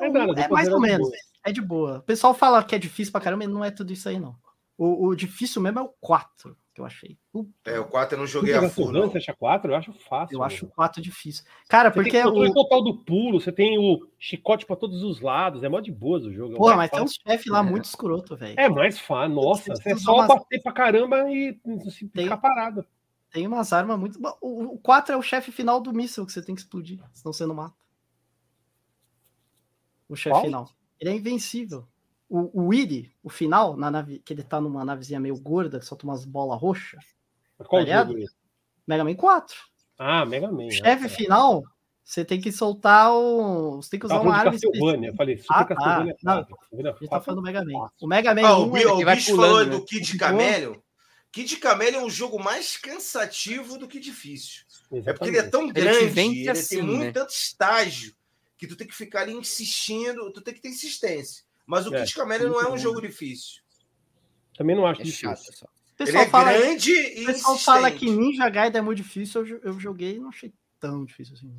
É, 0.00 0.08
nada, 0.08 0.40
é 0.40 0.48
mais 0.48 0.68
ou 0.68 0.80
menos. 0.80 1.08
É 1.44 1.52
de 1.52 1.60
boa. 1.60 1.98
O 1.98 2.02
pessoal 2.02 2.34
fala 2.34 2.64
que 2.64 2.74
é 2.74 2.78
difícil 2.78 3.12
pra 3.12 3.20
caramba, 3.20 3.44
mas 3.44 3.54
não 3.54 3.64
é 3.64 3.70
tudo 3.70 3.92
isso 3.92 4.08
aí, 4.08 4.18
não. 4.18 4.34
O, 4.78 5.08
o 5.08 5.14
difícil 5.14 5.62
mesmo 5.62 5.78
é 5.78 5.82
o 5.82 5.88
4, 6.00 6.56
que 6.74 6.80
eu 6.80 6.84
achei. 6.84 7.16
O... 7.32 7.46
É, 7.64 7.78
o 7.78 7.84
4 7.84 8.14
eu 8.14 8.20
não 8.20 8.26
joguei 8.26 8.54
a 8.54 8.68
full. 8.68 8.92
Você 8.92 9.18
acha 9.18 9.34
4? 9.34 9.70
Eu 9.70 9.76
acho 9.76 9.92
fácil. 9.92 10.34
Eu 10.34 10.42
acho 10.42 10.66
o 10.66 10.68
4 10.68 11.00
difícil. 11.00 11.44
Cara, 11.68 11.90
você 11.90 11.94
porque. 11.94 12.10
Tem 12.10 12.26
o 12.26 12.52
total 12.52 12.82
do 12.82 12.98
pulo, 12.98 13.40
você 13.40 13.52
tem 13.52 13.78
o 13.78 14.06
chicote 14.18 14.66
pra 14.66 14.76
todos 14.76 15.02
os 15.02 15.20
lados, 15.20 15.62
é 15.62 15.68
mó 15.68 15.80
de 15.80 15.92
boas 15.92 16.24
o 16.24 16.32
jogo. 16.32 16.54
É 16.54 16.56
Porra, 16.56 16.76
mas 16.76 16.90
fácil. 16.90 16.96
tem 16.96 17.04
uns 17.04 17.14
chefes 17.14 17.52
lá 17.52 17.62
muito 17.62 17.84
escroto, 17.84 18.36
velho. 18.36 18.58
É 18.58 18.68
mais 18.68 18.98
fácil, 18.98 19.34
nossa. 19.34 19.74
Você 19.74 19.92
é 19.92 19.96
só 19.96 20.14
umas... 20.14 20.28
bater 20.28 20.62
pra 20.62 20.72
caramba 20.72 21.30
e 21.30 21.54
tem... 22.12 22.24
ficar 22.24 22.38
parado. 22.38 22.84
Tem 23.36 23.46
umas 23.46 23.70
armas 23.70 23.98
muito. 23.98 24.18
O 24.40 24.78
4 24.78 25.12
é 25.12 25.16
o 25.18 25.20
chefe 25.20 25.52
final 25.52 25.78
do 25.78 25.92
míssil 25.92 26.24
que 26.24 26.32
você 26.32 26.40
tem 26.40 26.54
que 26.54 26.62
explodir, 26.62 26.98
senão 27.12 27.34
você 27.34 27.44
não 27.44 27.54
mata. 27.54 27.76
O 30.08 30.16
chefe 30.16 30.40
final. 30.40 30.70
Ele 30.98 31.10
é 31.10 31.14
invencível. 31.16 31.86
O, 32.30 32.62
o 32.62 32.68
Willy, 32.68 33.12
o 33.22 33.28
final, 33.28 33.76
na 33.76 33.90
nave, 33.90 34.20
que 34.20 34.32
ele 34.32 34.42
tá 34.42 34.58
numa 34.58 34.86
navezinha 34.86 35.20
meio 35.20 35.38
gorda, 35.38 35.78
que 35.78 35.84
solta 35.84 36.06
umas 36.06 36.24
bolas 36.24 36.58
roxas. 36.58 37.04
Qual 37.68 37.84
tá 37.84 38.04
jogo 38.04 38.18
é 38.18 38.24
Mega 38.86 39.04
Man 39.04 39.14
4. 39.14 39.54
Ah, 39.98 40.24
Mega 40.24 40.50
Man. 40.50 40.68
O 40.68 40.70
chefe 40.70 41.04
é. 41.04 41.08
final, 41.10 41.62
você 42.02 42.24
tem 42.24 42.40
que 42.40 42.50
soltar 42.50 43.12
o. 43.12 43.76
Você 43.76 43.90
tem 43.90 44.00
que 44.00 44.06
usar 44.06 44.18
uma 44.22 44.34
arma 44.34 44.54
específica. 44.54 45.06
Eu 45.06 45.14
falei, 45.14 45.36
Super 45.36 45.54
ah, 45.54 45.64
tá. 45.66 45.74
Castlevania. 45.74 46.16
Não, 46.22 46.32
a 46.32 46.38
gente 46.38 47.10
tá 47.10 47.20
falando 47.20 47.40
do 47.40 47.44
Mega 47.44 47.62
Man. 47.62 47.90
O 48.00 48.06
Mega 48.06 48.34
Man. 48.34 48.48
Ah, 48.48 48.58
1, 48.60 48.62
o, 48.62 48.64
o, 48.64 49.02
o 49.02 49.04
bicho 49.04 49.36
falou 49.36 49.62
né? 49.62 49.70
do 49.72 49.84
Kid 49.84 50.16
Camélio. 50.16 50.82
Kid 51.36 51.58
Camelo 51.58 51.96
é 51.96 52.02
um 52.02 52.08
jogo 52.08 52.42
mais 52.42 52.78
cansativo 52.78 53.76
do 53.76 53.86
que 53.86 54.00
difícil. 54.00 54.64
Exatamente. 54.90 55.08
É 55.10 55.12
porque 55.12 55.28
ele 55.28 55.36
é 55.36 55.42
tão 55.42 55.68
grande, 55.68 56.18
ele, 56.18 56.40
ele 56.40 56.48
assim, 56.48 56.76
tem 56.76 56.82
muito 56.82 57.04
né? 57.04 57.12
tanto 57.12 57.28
estágio 57.28 58.16
que 58.56 58.66
tu 58.66 58.74
tem 58.74 58.86
que 58.86 58.94
ficar 58.94 59.20
ali 59.20 59.34
insistindo, 59.34 60.32
tu 60.32 60.40
tem 60.40 60.54
que 60.54 60.62
ter 60.62 60.70
insistência. 60.70 61.44
Mas 61.66 61.86
o 61.86 61.94
é, 61.94 62.00
Kid 62.00 62.14
Camelo 62.14 62.48
não 62.48 62.58
é 62.58 62.72
um 62.72 62.78
jogo 62.78 63.02
difícil. 63.02 63.60
Também 64.56 64.74
não 64.74 64.86
acho 64.86 65.02
é 65.02 65.04
difícil. 65.04 65.36
Chato, 65.36 65.70
ele 65.98 66.16
é 66.16 66.26
fala, 66.26 66.54
grande 66.54 66.90
e 66.90 67.24
O 67.24 67.26
pessoal 67.26 67.58
fala 67.58 67.90
que 67.90 68.08
Ninja 68.08 68.48
Gaiden 68.48 68.78
é 68.78 68.82
muito 68.82 69.02
difícil, 69.02 69.46
eu, 69.46 69.60
eu 69.62 69.78
joguei 69.78 70.16
e 70.16 70.18
não 70.18 70.30
achei 70.30 70.54
tão 70.80 71.04
difícil 71.04 71.34
assim. 71.34 71.52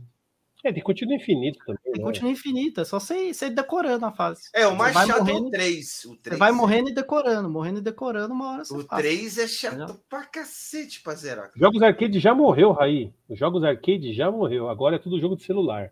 É, 0.64 0.74
tem 0.74 0.82
continua 0.82 1.16
infinito 1.16 1.60
também. 1.60 1.82
Tem 1.84 1.94
né? 1.94 2.04
continua 2.04 2.32
infinito, 2.32 2.82
é 2.82 2.86
só 2.86 3.00
você, 3.00 3.34
você 3.34 3.50
decorando 3.50 4.06
a 4.06 4.12
fase. 4.12 4.50
É, 4.54 4.66
o 4.66 4.76
mais 4.76 4.94
chato 4.94 5.20
morrendo, 5.20 5.46
é 5.46 5.48
o 5.48 5.52
3. 5.52 6.06
o 6.06 6.16
3. 6.16 6.22
Você 6.24 6.36
vai 6.36 6.52
morrendo 6.52 6.90
e 6.90 6.94
decorando, 6.94 7.50
morrendo 7.50 7.80
e 7.80 7.82
decorando, 7.82 8.34
uma 8.34 8.54
hora 8.54 8.66
você 8.66 8.74
O 8.74 8.84
faz. 8.84 9.02
3 9.04 9.38
é 9.38 9.48
chato 9.48 9.76
Entendeu? 9.76 10.00
pra 10.10 10.26
cacete 10.26 11.02
pra 11.02 11.14
zerar. 11.14 11.52
Jogos 11.56 11.82
arcade 11.82 12.20
já 12.20 12.34
morreu, 12.34 12.72
Raí. 12.72 13.14
Os 13.30 13.38
jogos 13.38 13.64
arcade 13.64 14.14
já 14.14 14.32
morreu. 14.32 14.68
Agora 14.70 14.96
é 14.96 15.00
tudo 15.00 15.20
jogo 15.20 15.36
de 15.36 15.44
celular. 15.44 15.92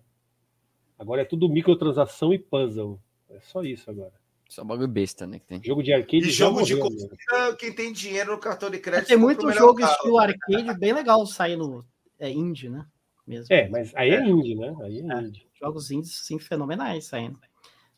Agora 0.98 1.22
é 1.22 1.26
tudo 1.26 1.48
microtransação 1.48 2.34
e 2.34 2.40
puzzle. 2.40 3.00
É 3.30 3.40
só 3.42 3.61
isso 3.64 3.90
agora. 3.90 4.14
Só 4.50 4.64
bagulho 4.64 4.88
besta, 4.88 5.27
né? 5.27 5.40
Que 5.40 5.45
tem. 5.45 5.64
Jogo 5.64 5.84
de 5.84 5.94
arcade. 5.94 6.27
E 6.27 6.32
jogo 6.32 6.60
morreu, 6.60 6.76
de 6.76 6.82
corrida, 6.82 7.56
quem 7.58 7.74
tem 7.74 7.92
dinheiro 7.92 8.32
no 8.32 8.40
cartão 8.40 8.69
de 8.69 8.80
crédito. 8.80 9.08
Tem 9.08 9.18
muito 9.18 9.52
jogo 9.52 9.80
estilo 9.82 10.18
arcade 10.18 10.80
bem 10.80 10.94
legal 10.94 11.26
saindo 11.26 11.85
é, 12.19 12.30
indie, 12.30 12.69
né? 12.69 12.85
Mesmo. 13.27 13.53
É, 13.53 13.67
mas 13.69 13.93
aí 13.95 14.11
é, 14.11 14.15
é 14.15 14.27
indie, 14.27 14.55
né? 14.55 14.75
Aí 14.81 14.99
é, 14.99 15.01
é 15.01 15.21
indie. 15.21 15.47
Jogos 15.53 15.91
indies, 15.91 16.25
sim, 16.25 16.39
fenomenais 16.39 17.05
saindo. 17.05 17.39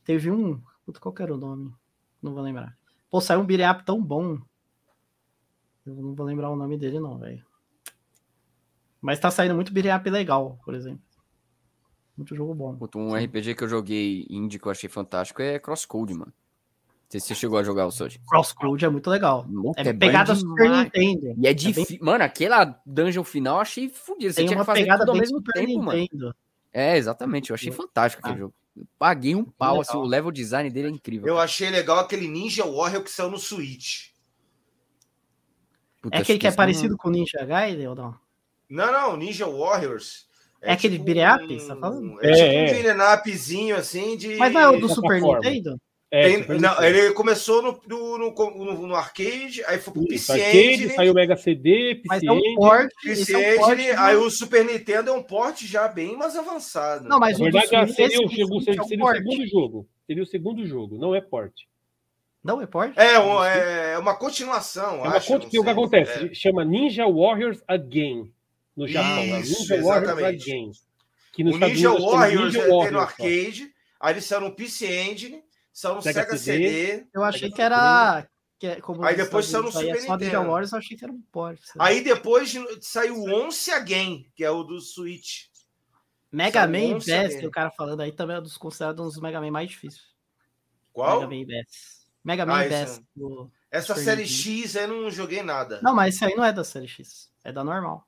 Teve 0.03 0.31
um. 0.31 0.61
Puta, 0.85 0.99
qual 0.99 1.13
que 1.13 1.21
era 1.21 1.33
o 1.33 1.37
nome? 1.37 1.73
Não 2.21 2.33
vou 2.33 2.43
lembrar. 2.43 2.77
Pô, 3.09 3.19
saiu 3.21 3.41
um 3.41 3.45
beat'em 3.45 3.69
up 3.69 3.85
tão 3.85 4.01
bom. 4.01 4.39
Eu 5.85 5.95
não 5.95 6.15
vou 6.15 6.25
lembrar 6.25 6.49
o 6.49 6.55
nome 6.55 6.77
dele, 6.77 6.99
não, 6.99 7.17
velho. 7.17 7.45
Mas 9.01 9.19
tá 9.19 9.29
saindo 9.29 9.55
muito 9.55 9.73
beat'em 9.73 9.95
up 9.95 10.09
legal, 10.09 10.59
por 10.63 10.73
exemplo. 10.73 11.01
Muito 12.15 12.35
jogo 12.35 12.53
bom. 12.55 12.77
Um 12.95 13.15
RPG 13.15 13.53
que 13.55 13.63
eu 13.63 13.67
joguei 13.69 14.25
indie 14.29 14.57
que 14.57 14.67
eu 14.67 14.71
achei 14.71 14.89
fantástico 14.89 15.41
é 15.41 15.59
Crosscode, 15.59 16.13
mano 16.13 16.33
sei 17.09 17.19
se 17.19 17.27
você 17.27 17.35
chegou 17.35 17.57
a 17.57 17.63
jogar 17.63 17.85
o 17.85 17.91
Soji. 17.91 18.19
Crosscode 18.27 18.83
é 18.83 18.89
muito 18.89 19.09
legal. 19.09 19.45
é, 19.77 19.89
é 19.89 19.93
pegada 19.93 20.35
Super 20.35 20.69
Nintendo. 20.69 21.35
E 21.37 21.47
é 21.47 21.53
difícil. 21.53 21.95
É 21.95 21.99
bem... 21.99 22.05
Mano, 22.05 22.23
aquela 22.23 22.81
dungeon 22.85 23.23
final 23.23 23.55
eu 23.55 23.61
achei 23.61 23.89
fodido. 23.89 24.33
Você 24.33 24.41
Tem 24.41 24.47
tinha 24.47 24.59
que 24.59 24.65
fazer 24.65 24.85
tudo 24.97 25.11
ao 25.11 25.17
mesmo 25.17 25.41
tempo, 25.41 25.67
Nintendo. 25.67 26.25
mano. 26.25 26.35
É, 26.73 26.97
exatamente. 26.97 27.49
Eu 27.49 27.55
achei 27.55 27.71
fantástico 27.71 28.21
aquele 28.21 28.35
ah. 28.35 28.39
jogo. 28.39 28.53
Eu 28.75 28.85
paguei 28.99 29.33
um 29.33 29.43
pau, 29.43 29.81
assim, 29.81 29.97
o 29.97 30.03
level 30.03 30.31
design 30.31 30.69
dele 30.69 30.87
é 30.89 30.91
incrível. 30.91 31.27
Eu 31.27 31.35
cara. 31.35 31.45
achei 31.45 31.69
legal 31.69 31.99
aquele 31.99 32.27
Ninja 32.27 32.63
Warrior 32.63 33.01
que 33.01 33.09
saiu 33.09 33.31
no 33.31 33.39
Switch. 33.39 34.09
Puta, 36.01 36.15
é 36.15 36.21
aquele 36.21 36.37
que 36.37 36.45
é 36.45 36.51
parecido 36.51 36.95
com 36.95 37.07
o 37.07 37.11
Ninja 37.11 37.43
Gaiden 37.43 37.87
ou 37.87 37.95
não? 37.95 38.15
Não, 38.69 38.91
não, 38.91 39.17
Ninja 39.17 39.47
Warriors. 39.47 40.27
É, 40.61 40.69
é 40.69 40.73
aquele 40.73 40.99
tipo 40.99 41.05
beat'em 41.05 41.45
up, 41.45 41.59
você 41.59 41.67
tá 41.67 41.75
falando? 41.75 42.23
É, 42.23 42.29
é 42.29 42.33
tipo 42.33 42.45
é. 42.45 42.61
um 42.61 42.83
beat'em 42.83 43.13
upzinho, 43.15 43.75
assim, 43.75 44.17
de... 44.17 44.35
Mas 44.35 44.53
não 44.53 44.61
é 44.61 44.69
o 44.69 44.79
do 44.79 44.89
Super 44.89 45.21
Nintendo? 45.21 45.79
É, 46.09 46.41
Tem, 46.41 46.59
não, 46.59 46.81
ele 46.81 47.11
começou 47.11 47.61
no, 47.61 47.81
no, 47.85 48.17
no, 48.17 48.87
no, 48.87 48.95
arcade, 48.95 49.61
aí 49.65 49.77
foi 49.77 49.91
pro 49.91 50.07
PC 50.07 50.31
arcade, 50.31 50.57
Engine, 50.57 50.89
saiu 50.93 51.13
Mega 51.13 51.35
CD, 51.35 51.95
PC 51.95 52.07
mas 52.07 52.23
é 52.23 52.31
um 52.31 52.55
port, 52.55 52.89
PC 53.03 53.33
é 53.33 53.55
um 53.55 53.57
port, 53.57 53.79
aí 53.97 54.15
o 54.15 54.29
Super 54.29 54.63
Nintendo 54.63 55.09
é 55.09 55.13
um 55.13 55.21
port 55.21 55.61
já 55.63 55.85
bem 55.89 56.15
mais 56.15 56.37
avançado. 56.37 57.09
Não, 57.09 57.19
mas 57.19 57.37
Na 57.37 57.43
verdade, 57.43 57.67
seria, 57.67 57.83
o, 57.83 58.29
seria, 58.29 58.45
seria, 58.61 58.83
seria 58.85 59.03
o 59.03 59.15
segundo 59.15 59.47
jogo. 59.47 59.89
Seria 60.05 60.23
o 60.23 60.25
segundo 60.25 60.65
jogo, 60.65 60.97
não 60.97 61.13
é 61.13 61.19
port. 61.19 61.53
Não 62.41 62.61
é 62.61 62.65
port? 62.65 62.93
É, 62.95 63.19
um, 63.19 63.43
é 63.43 63.97
uma 63.97 64.15
continuação, 64.15 65.03
é 65.03 65.07
uma 65.09 65.17
acho. 65.17 65.35
o 65.35 65.39
que 65.49 65.57
acontece? 65.57 66.27
É. 66.27 66.33
Chama 66.33 66.63
Ninja 66.63 67.05
Warriors 67.05 67.61
Again 67.67 68.31
no 68.77 68.87
Japão. 68.87 69.41
Isso, 69.41 69.59
Ninja 69.59 69.75
exatamente. 69.75 70.21
Warriors 70.21 70.23
Again. 70.23 70.71
Que 71.33 71.43
o 71.43 71.57
Ninja 71.57 71.91
Warriors 71.91 72.53
Ninja 72.53 72.59
Warriors, 72.61 72.91
no 72.93 72.99
arcade, 72.99 73.73
aí 73.99 74.13
eles 74.13 74.23
saíram 74.23 74.47
no 74.47 74.55
PC 74.55 74.87
Engine, 75.01 75.43
são 75.77 76.01
Sega, 76.01 76.21
Sega 76.21 76.37
CD. 76.37 77.05
Eu 77.13 77.23
achei 77.23 77.41
Sega 77.41 77.55
que 77.55 77.61
era 77.61 78.27
que 78.59 78.65
é 78.65 78.81
como 78.81 79.03
Aí 79.05 79.15
depois 79.15 79.45
saiu 79.45 79.61
no 79.61 79.69
é 79.69 79.71
Super 79.71 79.93
Nintendo. 79.93 80.17
Ninja 80.17 80.39
Wars, 80.41 80.71
eu 80.71 80.77
achei 80.79 80.97
que 80.97 81.03
era 81.03 81.13
um 81.13 81.21
port. 81.31 81.59
sabe? 81.63 81.77
Aí 81.79 82.03
depois 82.03 82.51
saiu 82.81 83.15
o 83.15 83.29
Once 83.31 83.69
Again, 83.69 84.31
que 84.35 84.43
é 84.43 84.49
o 84.49 84.63
do 84.63 84.81
Switch. 84.81 85.43
Mega 86.31 86.61
saiu 86.61 86.71
Man 86.93 86.97
Best, 86.97 87.45
o 87.45 87.51
cara 87.51 87.69
falando 87.69 88.01
aí, 88.01 88.11
também 88.11 88.35
é 88.35 88.39
um 88.39 88.43
dos 88.43 88.57
considerados 88.57 89.05
um 89.05 89.07
dos 89.07 89.19
Mega 89.21 89.39
Man 89.39 89.51
mais 89.51 89.69
difíceis. 89.69 90.07
Qual? 90.91 91.21
Mega 91.21 91.35
Man 91.35 91.45
Best. 91.45 91.77
Mega 92.23 92.45
Man 92.47 92.53
Ah, 92.65 92.67
Best. 92.67 93.01
do- 93.15 93.51
Essa 93.69 93.93
Super 93.93 94.03
série 94.03 94.21
Nintendo. 94.23 94.41
X 94.63 94.75
eu 94.75 94.87
não 94.87 95.11
joguei 95.11 95.43
nada. 95.43 95.79
Não, 95.83 95.93
mas 95.93 96.15
esse 96.15 96.25
aí 96.25 96.33
não 96.35 96.43
é 96.43 96.51
da 96.51 96.63
série 96.63 96.87
X. 96.87 97.29
É 97.43 97.51
da 97.51 97.63
normal. 97.63 98.07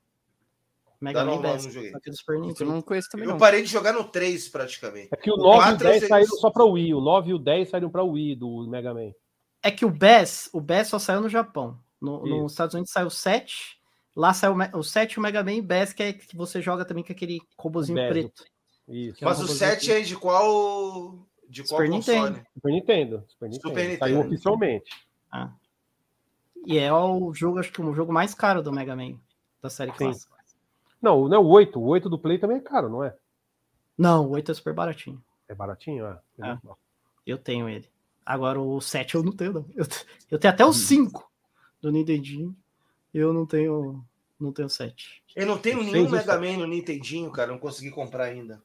Mega 1.00 1.24
Man 1.24 1.40
Best. 1.40 1.64
não 1.66 1.72
joguei. 1.72 1.90
Só 1.92 2.00
que 2.00 2.10
do 2.10 2.16
Super 2.16 2.34
Eu 2.36 2.40
Nintendo. 2.42 2.72
não 2.72 2.82
conheço 2.82 3.08
também, 3.10 3.26
Eu 3.26 3.32
não. 3.32 3.38
parei 3.38 3.62
de 3.62 3.68
jogar 3.68 3.92
no 3.92 4.04
3 4.04 4.48
praticamente. 4.48 5.08
É 5.12 5.16
que 5.16 5.30
o 5.30 5.34
O 5.34 5.36
9 5.38 5.48
e 5.48 5.58
o 5.58 5.62
quatro 5.62 5.86
eu 5.86 5.90
10 5.90 6.00
sei- 6.00 6.08
saíram 6.08 6.36
só 6.36 6.50
pra 6.50 6.64
Wii. 6.64 6.94
O 6.94 7.00
9 7.00 7.30
e 7.30 7.34
o 7.34 7.38
10 7.38 7.68
saíram 7.70 7.90
pra 7.90 8.02
Wii 8.02 8.36
do 8.36 8.66
Mega 8.68 8.92
Man. 8.92 9.12
É 9.62 9.70
que 9.70 9.84
o 9.84 9.90
BES, 9.90 10.50
o 10.52 10.60
BES 10.60 10.88
só 10.88 10.98
saiu 10.98 11.20
no 11.20 11.28
Japão. 11.28 11.78
No, 12.00 12.24
nos 12.26 12.52
Estados 12.52 12.74
Unidos 12.74 12.92
saiu 12.92 13.08
o 13.08 13.10
7. 13.10 13.78
Lá 14.16 14.32
saiu 14.34 14.52
o 14.52 14.56
Me- 14.56 14.70
o 14.74 14.82
7 14.82 15.12
e 15.14 15.18
o 15.18 15.22
Mega 15.22 15.42
Man 15.44 15.60
BES, 15.62 15.92
que 15.92 16.02
é 16.02 16.12
que 16.12 16.36
você 16.36 16.60
joga 16.62 16.84
também 16.84 17.04
com 17.04 17.12
aquele 17.12 17.40
robozinho 17.58 18.02
O 18.02 18.08
preto. 18.08 18.44
Isso. 18.88 19.18
Que 19.18 19.24
é 19.24 19.26
um 19.26 19.30
Mas 19.30 19.38
o 19.38 19.42
robozinho 19.42 19.58
7 19.70 19.92
é 19.92 20.00
de 20.00 20.16
qual. 20.16 21.18
De 21.48 21.62
qual 21.64 21.80
Super 21.80 21.90
console? 21.90 22.18
Nintendo. 22.30 22.46
Super 22.54 22.70
Nintendo. 22.72 23.24
Super 23.28 23.48
Nintendo. 23.48 23.68
Super 23.68 23.98
Saiu 23.98 24.16
Nintendo. 24.16 24.20
oficialmente. 24.34 24.90
E 26.66 26.78
é 26.78 26.92
o 26.92 27.32
jogo, 27.34 27.58
acho 27.58 27.72
que 27.72 27.80
o 27.80 27.94
jogo 27.94 28.12
mais 28.12 28.34
caro 28.34 28.62
do 28.62 28.72
Mega 28.72 28.94
Man, 28.94 29.18
da 29.62 29.70
série 29.70 29.90
Sim. 29.92 29.96
clássica. 29.98 30.29
Não, 31.00 31.28
não 31.28 31.36
é 31.36 31.38
o 31.38 31.46
8. 31.46 31.78
O 31.78 31.84
8 31.86 32.08
do 32.08 32.18
Play 32.18 32.38
também 32.38 32.58
é 32.58 32.60
caro, 32.60 32.88
não 32.88 33.02
é? 33.04 33.16
Não, 33.96 34.26
o 34.26 34.30
8 34.30 34.50
é 34.50 34.54
super 34.54 34.74
baratinho. 34.74 35.22
É 35.48 35.54
baratinho, 35.54 36.06
é. 36.06 36.18
É. 36.42 36.58
Eu 37.26 37.38
tenho 37.38 37.68
ele. 37.68 37.88
Agora 38.24 38.60
o 38.60 38.80
7 38.80 39.14
eu 39.14 39.22
não 39.22 39.32
tenho, 39.32 39.52
não. 39.52 39.66
Eu, 39.74 39.84
eu 40.30 40.38
tenho 40.38 40.52
até 40.54 40.64
o 40.64 40.72
5 40.72 41.30
do 41.80 41.90
Nintendinho. 41.90 42.56
Eu 43.12 43.32
não 43.32 43.44
tenho. 43.46 44.04
Não 44.38 44.52
tenho 44.52 44.68
7. 44.68 45.22
Eu 45.36 45.46
não 45.46 45.58
tenho 45.58 45.80
Seis 45.80 45.92
nenhum 45.92 46.04
ou 46.06 46.10
Mega? 46.10 46.40
Man 46.40 46.56
no 46.58 46.66
Nintendinho, 46.66 47.30
cara. 47.30 47.50
Não 47.50 47.58
consegui 47.58 47.90
comprar 47.90 48.24
ainda. 48.24 48.62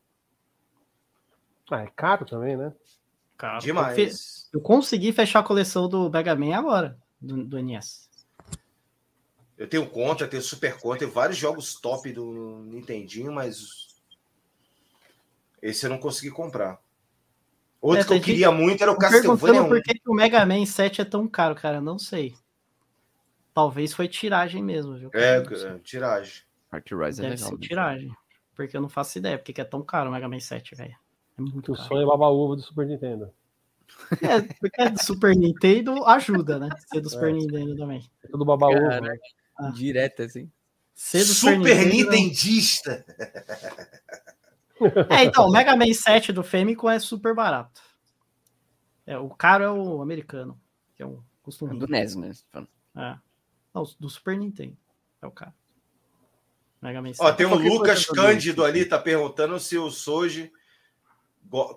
Ah, 1.70 1.82
é 1.82 1.88
caro 1.88 2.26
também, 2.26 2.56
né? 2.56 2.74
Cara, 3.38 3.58
Eu, 3.58 3.62
fe- 3.62 3.68
Demais. 3.68 4.50
eu 4.54 4.62
consegui 4.62 5.12
fechar 5.12 5.40
a 5.40 5.44
coleção 5.44 5.90
do 5.90 6.10
Mega 6.10 6.36
Man 6.36 6.56
agora, 6.56 6.98
do, 7.20 7.44
do 7.44 7.60
NES. 7.62 8.05
Eu 9.58 9.68
tenho 9.68 9.90
conta, 9.90 10.28
tenho 10.28 10.44
super 10.44 10.78
conta, 10.78 11.00
tenho 11.00 11.12
vários 11.12 11.38
jogos 11.38 11.76
top 11.76 12.12
do 12.12 12.60
Nintendinho, 12.66 13.32
mas 13.32 13.96
esse 15.62 15.86
eu 15.86 15.90
não 15.90 15.98
consegui 15.98 16.30
comprar. 16.32 16.80
Outro 17.82 18.02
É, 18.02 18.06
que 18.06 18.14
eu 18.14 18.22
queria 18.22 18.52
muito 18.52 18.82
era 18.82 18.92
o 18.92 18.98
Castlevania 18.98 19.64
1. 19.64 19.68
por 19.68 19.82
que, 19.82 20.02
o 20.08 20.14
Mega 20.14 20.46
Man 20.46 20.66
7 20.66 21.02
é 21.02 21.06
tão 21.06 21.28
caro, 21.28 21.56
cara. 21.56 21.80
Não 21.80 21.98
sei. 22.00 22.36
Talvez 23.54 23.94
foi 23.94 24.08
tiragem 24.08 24.62
mesmo, 24.64 24.98
viu? 24.98 25.10
É, 25.14 25.38
é, 25.38 25.80
tiragem. 25.84 26.44
Ark 26.72 26.94
Rise 26.94 27.22
é 27.22 27.30
Deve 27.30 27.36
legal. 27.36 27.50
ser 27.50 27.56
né? 27.56 27.68
tiragem. 27.68 28.12
Porque 28.56 28.76
eu 28.76 28.82
não 28.82 28.90
faço 28.90 29.18
ideia 29.18 29.38
porque 29.38 29.54
que 29.54 29.62
é 29.62 29.66
tão 29.66 29.82
caro 29.82 30.10
o 30.10 30.12
Mega 30.14 30.28
Man 30.28 30.40
7, 30.40 30.76
velho. 30.76 30.96
É 31.38 31.42
muito 31.42 31.72
O 31.72 31.76
caro. 31.76 31.88
sonho 31.88 32.02
é 32.02 32.06
baba-ovo 32.06 32.56
do 32.56 32.62
Super 32.62 32.88
Nintendo. 32.88 33.32
É, 34.22 34.42
porque 34.60 34.82
é 34.82 34.90
do 34.90 35.02
Super 35.02 35.36
Nintendo 35.36 36.04
ajuda, 36.06 36.58
né? 36.60 36.70
Ser 36.92 37.02
do 37.02 37.10
Super 37.10 37.34
Nintendo 37.34 37.78
também. 37.78 38.04
É 38.24 38.28
tudo 38.28 38.44
baba-ovo. 38.44 38.80
Caraca, 38.80 39.02
né? 39.02 39.18
Ah. 39.58 39.70
Direto, 39.70 40.22
assim. 40.24 40.52
Ser 40.94 41.20
do 41.26 41.34
Super 41.34 41.58
Nintendo, 41.60 42.12
Nintendista. 42.12 43.06
É, 45.10 45.24
então, 45.24 45.48
o 45.48 45.52
Mega 45.52 45.74
Man 45.74 45.94
7 45.94 46.34
do 46.34 46.44
Famicom 46.44 46.90
é 46.90 47.00
super 47.00 47.34
barato. 47.34 47.82
É, 49.06 49.18
o 49.18 49.30
caro 49.30 49.64
é 49.64 49.72
o 49.72 50.02
americano, 50.02 50.60
que 50.98 51.02
é 51.02 51.06
um 51.06 51.24
custo 51.42 51.66
Do 51.66 51.76
muito. 51.76 51.90
NES, 51.90 52.16
né? 52.18 52.32
É. 52.98 53.18
Não, 53.74 53.84
do 53.98 54.10
Super 54.10 54.38
Nintendo. 54.38 54.76
É 55.22 55.28
o 55.28 55.32
caro. 55.32 55.54
Mega 56.82 57.02
Man 57.02 57.14
7. 57.14 57.22
Ó, 57.22 57.32
tem 57.34 57.46
o 57.46 57.50
Qualquer 57.52 57.70
Lucas 57.70 58.06
do- 58.06 58.16
Cândido 58.16 58.66
ali, 58.66 58.86
tá 58.86 59.00
perguntando 59.00 59.58
se 59.62 59.78
o 59.78 59.90
Soji 59.90 60.52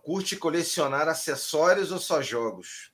curte 0.02 0.36
colecionar 0.36 1.06
acessórios 1.06 1.92
ou 1.92 2.00
só 2.00 2.20
jogos. 2.20 2.90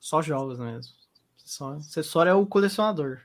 Só 0.00 0.20
jogos 0.20 0.58
mesmo. 0.58 0.92
Só, 1.36 1.74
acessório 1.74 2.30
é 2.30 2.34
o 2.34 2.44
colecionador. 2.44 3.20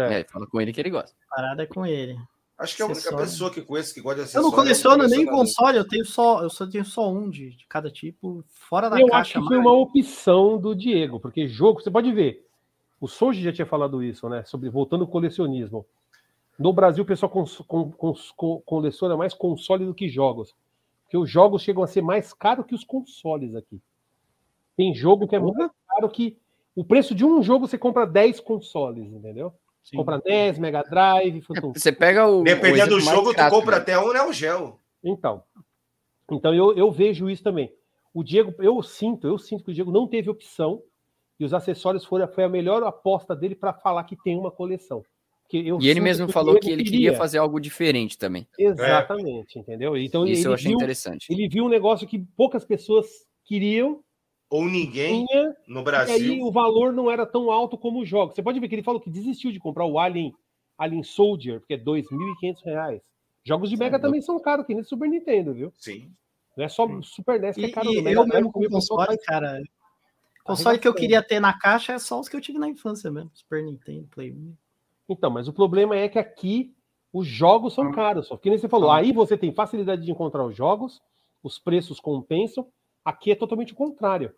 É. 0.00 0.20
É, 0.20 0.24
fala 0.24 0.46
com 0.46 0.60
ele 0.60 0.72
que 0.72 0.80
ele 0.80 0.90
gosta. 0.90 1.16
A 1.30 1.36
parada 1.36 1.62
é 1.62 1.66
com 1.66 1.84
ele. 1.86 2.16
Acho 2.56 2.76
que 2.76 2.82
é 2.82 2.84
a 2.84 2.88
única 2.88 3.16
pessoa 3.16 3.50
que 3.50 3.60
conheço 3.62 3.92
que 3.92 4.00
gosta 4.00 4.14
de 4.16 4.20
Eu 4.20 4.24
acessório. 4.26 4.46
não 4.48 4.54
coleciono 4.56 5.08
nem 5.08 5.26
console, 5.26 5.76
eu 5.78 5.86
tenho 5.88 6.04
só, 6.04 6.42
eu 6.42 6.48
só 6.50 6.64
tenho 6.66 6.84
só 6.84 7.10
um 7.12 7.28
de, 7.28 7.50
de 7.50 7.66
cada 7.66 7.90
tipo, 7.90 8.44
fora 8.48 8.88
da 8.88 9.00
Eu 9.00 9.08
caixa. 9.08 9.38
acho 9.38 9.42
que 9.42 9.48
foi 9.48 9.58
uma 9.58 9.72
opção 9.72 10.56
do 10.58 10.72
Diego, 10.74 11.18
porque 11.18 11.48
jogo, 11.48 11.80
você 11.82 11.90
pode 11.90 12.12
ver, 12.12 12.46
o 13.00 13.08
Soji 13.08 13.42
já 13.42 13.52
tinha 13.52 13.66
falado 13.66 14.02
isso, 14.04 14.28
né? 14.28 14.44
Sobre 14.44 14.68
voltando 14.70 15.02
ao 15.02 15.08
colecionismo. 15.10 15.84
No 16.56 16.72
Brasil, 16.72 17.02
o 17.02 17.06
pessoal 17.06 17.28
cons- 17.28 17.60
cons- 17.66 18.30
co- 18.36 18.60
coleciona 18.60 19.16
mais 19.16 19.34
console 19.34 19.84
do 19.84 19.92
que 19.94 20.08
jogos. 20.08 20.54
Porque 21.02 21.18
os 21.18 21.28
jogos 21.28 21.60
chegam 21.62 21.82
a 21.82 21.88
ser 21.88 22.02
mais 22.02 22.32
caros 22.32 22.64
que 22.66 22.74
os 22.74 22.84
consoles 22.84 23.56
aqui. 23.56 23.80
Tem 24.76 24.94
jogo 24.94 25.26
que 25.26 25.34
é 25.34 25.40
muito 25.40 25.70
caro 25.88 26.08
que. 26.08 26.38
O 26.76 26.84
preço 26.84 27.14
de 27.14 27.24
um 27.24 27.42
jogo 27.42 27.66
você 27.68 27.76
compra 27.76 28.04
10 28.06 28.38
consoles, 28.40 29.12
entendeu? 29.12 29.52
Sim. 29.84 29.98
Compra 29.98 30.18
10, 30.18 30.58
Mega 30.58 30.82
Drive, 30.82 31.38
É, 31.38 31.42
Phantom 31.42 31.72
Você 31.74 31.92
pega 31.92 32.26
o. 32.26 32.40
o 32.40 32.42
Dependendo 32.42 32.96
do 32.96 33.00
jogo, 33.00 33.34
tu 33.34 33.50
compra 33.50 33.76
né? 33.76 33.82
até 33.82 33.98
um 33.98 34.12
Neo 34.12 34.32
Geo. 34.32 34.80
Então, 35.02 35.42
então 36.30 36.54
eu, 36.54 36.74
eu 36.74 36.90
vejo 36.90 37.28
isso 37.28 37.42
também. 37.42 37.70
O 38.12 38.22
Diego, 38.22 38.54
eu 38.60 38.82
sinto, 38.82 39.26
eu 39.26 39.36
sinto 39.36 39.64
que 39.64 39.70
o 39.70 39.74
Diego 39.74 39.92
não 39.92 40.06
teve 40.08 40.30
opção 40.30 40.82
e 41.38 41.44
os 41.44 41.52
acessórios 41.52 42.04
foram, 42.04 42.26
foi 42.28 42.44
a 42.44 42.48
melhor 42.48 42.82
aposta 42.84 43.34
dele 43.34 43.54
para 43.54 43.74
falar 43.74 44.04
que 44.04 44.16
tem 44.16 44.38
uma 44.38 44.50
coleção. 44.50 45.02
Porque 45.42 45.58
eu 45.58 45.78
E 45.80 45.88
ele 45.88 46.00
mesmo 46.00 46.26
o 46.26 46.32
falou 46.32 46.58
que 46.58 46.70
ele 46.70 46.84
queria 46.84 47.14
fazer 47.16 47.38
algo 47.38 47.60
diferente 47.60 48.16
também. 48.16 48.46
Exatamente, 48.58 49.58
entendeu? 49.58 49.96
Então 49.96 50.24
Isso 50.26 50.42
ele, 50.42 50.48
eu 50.48 50.54
achei 50.54 50.68
viu, 50.68 50.76
interessante. 50.76 51.26
ele 51.30 51.48
viu 51.48 51.64
um 51.64 51.68
negócio 51.68 52.06
que 52.06 52.18
poucas 52.36 52.64
pessoas 52.64 53.06
queriam, 53.44 54.02
Ou 54.54 54.66
ninguém 54.66 55.26
tinha, 55.26 55.56
no 55.66 55.76
e 55.76 55.78
aí 55.80 55.84
Brasil. 55.84 56.44
o 56.44 56.52
valor 56.52 56.92
não 56.92 57.10
era 57.10 57.26
tão 57.26 57.50
alto 57.50 57.76
como 57.76 58.00
os 58.02 58.08
jogos. 58.08 58.34
Você 58.36 58.42
pode 58.42 58.60
ver 58.60 58.68
que 58.68 58.74
ele 58.76 58.82
falou 58.84 59.00
que 59.00 59.10
desistiu 59.10 59.50
de 59.50 59.58
comprar 59.58 59.84
o 59.84 59.98
Alien, 59.98 60.32
Alien 60.78 61.02
Soldier, 61.02 61.58
porque 61.58 61.74
é 61.74 61.78
2.500 61.78 62.62
reais. 62.64 63.02
Jogos 63.44 63.68
de 63.68 63.76
Mega 63.76 63.92
Certo. 63.92 64.02
também 64.02 64.20
são 64.22 64.38
caros, 64.38 64.64
que 64.64 64.72
nem 64.74 64.84
Super 64.84 65.08
Nintendo, 65.08 65.52
viu? 65.52 65.72
Sim. 65.76 66.10
Não 66.56 66.64
é 66.64 66.68
só 66.68 66.86
Super 67.02 67.40
NES 67.40 67.56
que 67.56 67.64
é 67.64 67.70
caro. 67.70 67.90
e 67.92 68.00
Mega 68.00 68.20
eu 68.20 68.26
mesmo 68.26 68.46
com 68.52 68.60
também 68.60 68.68
o 68.68 68.70
console, 68.70 69.06
faz- 69.06 69.24
cara. 69.24 69.60
Console 70.44 70.78
que 70.78 70.86
eu 70.86 70.94
queria 70.94 71.22
ter 71.22 71.40
na 71.40 71.58
caixa 71.58 71.94
é 71.94 71.98
só 71.98 72.20
os 72.20 72.28
que 72.28 72.36
eu 72.36 72.40
tive 72.40 72.58
na 72.58 72.68
infância 72.68 73.10
mesmo. 73.10 73.30
Super 73.34 73.62
Nintendo, 73.64 74.06
Play 74.14 74.30
1. 74.30 74.54
Então, 75.08 75.30
mas 75.30 75.48
o 75.48 75.52
problema 75.52 75.96
é 75.96 76.08
que 76.08 76.18
aqui 76.18 76.72
os 77.12 77.26
jogos 77.26 77.74
são 77.74 77.88
Ah. 77.88 77.92
caros. 77.92 78.28
Só 78.28 78.36
que 78.36 78.48
nem 78.48 78.58
você 78.58 78.68
falou, 78.68 78.90
aí 78.92 79.10
você 79.10 79.36
tem 79.36 79.52
facilidade 79.52 80.04
de 80.04 80.10
encontrar 80.12 80.44
os 80.44 80.54
jogos, 80.54 81.02
os 81.42 81.58
preços 81.58 81.98
compensam. 81.98 82.68
Aqui 83.04 83.32
é 83.32 83.34
totalmente 83.34 83.72
o 83.72 83.76
contrário. 83.76 84.32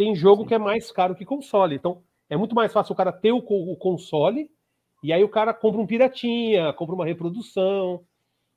Tem 0.00 0.14
jogo 0.16 0.46
que 0.46 0.54
é 0.54 0.58
mais 0.58 0.90
caro 0.90 1.14
que 1.14 1.26
console. 1.26 1.76
Então, 1.76 2.02
é 2.30 2.34
muito 2.34 2.54
mais 2.54 2.72
fácil 2.72 2.94
o 2.94 2.96
cara 2.96 3.12
ter 3.12 3.32
o, 3.32 3.36
o 3.46 3.76
console 3.76 4.50
e 5.02 5.12
aí 5.12 5.22
o 5.22 5.28
cara 5.28 5.52
compra 5.52 5.78
um 5.78 5.86
piratinha, 5.86 6.72
compra 6.72 6.94
uma 6.94 7.04
reprodução. 7.04 7.96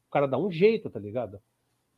O 0.07 0.11
cara 0.11 0.25
dá 0.25 0.37
um 0.37 0.49
jeito, 0.49 0.89
tá 0.89 1.01
ligado? 1.01 1.39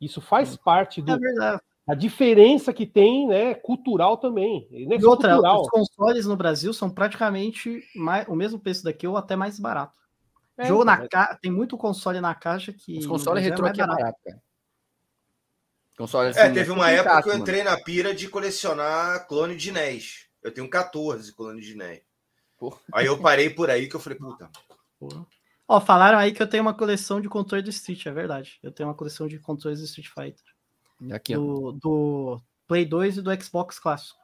Isso 0.00 0.20
faz 0.20 0.56
parte 0.56 1.00
do, 1.00 1.12
É 1.12 1.18
verdade. 1.18 1.62
da 1.86 1.94
diferença 1.94 2.72
que 2.72 2.84
tem, 2.84 3.28
né, 3.28 3.54
cultural 3.54 4.16
também. 4.16 4.66
E 4.68 4.92
é 4.92 4.96
E 4.98 5.04
outra, 5.04 5.34
cultural. 5.34 5.60
os 5.62 5.68
consoles 5.68 6.26
no 6.26 6.36
Brasil 6.36 6.72
são 6.74 6.90
praticamente 6.90 7.84
mais- 7.94 8.26
o 8.26 8.34
mesmo 8.34 8.58
preço 8.58 8.82
daqui 8.82 9.06
ou 9.06 9.16
até 9.16 9.36
mais 9.36 9.60
barato. 9.60 9.96
É, 10.58 10.64
Jogo 10.66 10.82
então, 10.82 10.92
na 10.92 10.98
mas- 11.02 11.08
ca... 11.08 11.38
Tem 11.40 11.52
muito 11.52 11.76
console 11.78 12.20
na 12.20 12.34
caixa 12.34 12.72
que. 12.72 12.98
Os 12.98 13.06
consoles 13.06 13.44
Brasil 13.44 13.50
retrô 13.50 13.66
é 13.68 13.72
barato. 13.86 14.16
barato, 14.24 14.40
Console, 15.96 16.28
É, 16.36 16.42
assim, 16.42 16.54
teve 16.54 16.70
é 16.70 16.72
uma 16.72 16.90
época 16.90 17.22
que 17.22 17.28
eu 17.30 17.38
entrei 17.38 17.62
na 17.62 17.76
pira 17.80 18.14
de 18.14 18.28
colecionar 18.28 19.26
clone 19.26 19.56
de 19.56 19.72
NES. 19.72 20.26
Eu 20.42 20.52
tenho 20.52 20.68
14 20.68 21.34
clones 21.34 21.64
de 21.64 21.74
NES. 21.74 22.02
Porra. 22.58 22.78
Aí 22.92 23.06
eu 23.06 23.18
parei 23.18 23.50
por 23.50 23.70
aí 23.70 23.88
que 23.88 23.96
eu 23.96 24.00
falei, 24.00 24.18
puta, 24.18 24.50
Porra. 24.98 25.26
Ó, 25.68 25.80
falaram 25.80 26.18
aí 26.18 26.32
que 26.32 26.42
eu 26.42 26.46
tenho 26.46 26.62
uma 26.62 26.74
coleção 26.74 27.20
de 27.20 27.28
controle 27.28 27.62
do 27.62 27.70
Street, 27.70 28.06
é 28.06 28.12
verdade. 28.12 28.58
Eu 28.62 28.70
tenho 28.70 28.88
uma 28.88 28.94
coleção 28.94 29.26
de 29.26 29.38
controles 29.38 29.80
do 29.80 29.84
Street 29.84 30.08
Fighter. 30.08 30.44
Aqui, 31.12 31.36
ó. 31.36 31.40
Do, 31.40 31.72
do 31.72 32.40
Play 32.68 32.84
2 32.84 33.18
e 33.18 33.22
do 33.22 33.42
Xbox 33.42 33.78
clássico. 33.78 34.18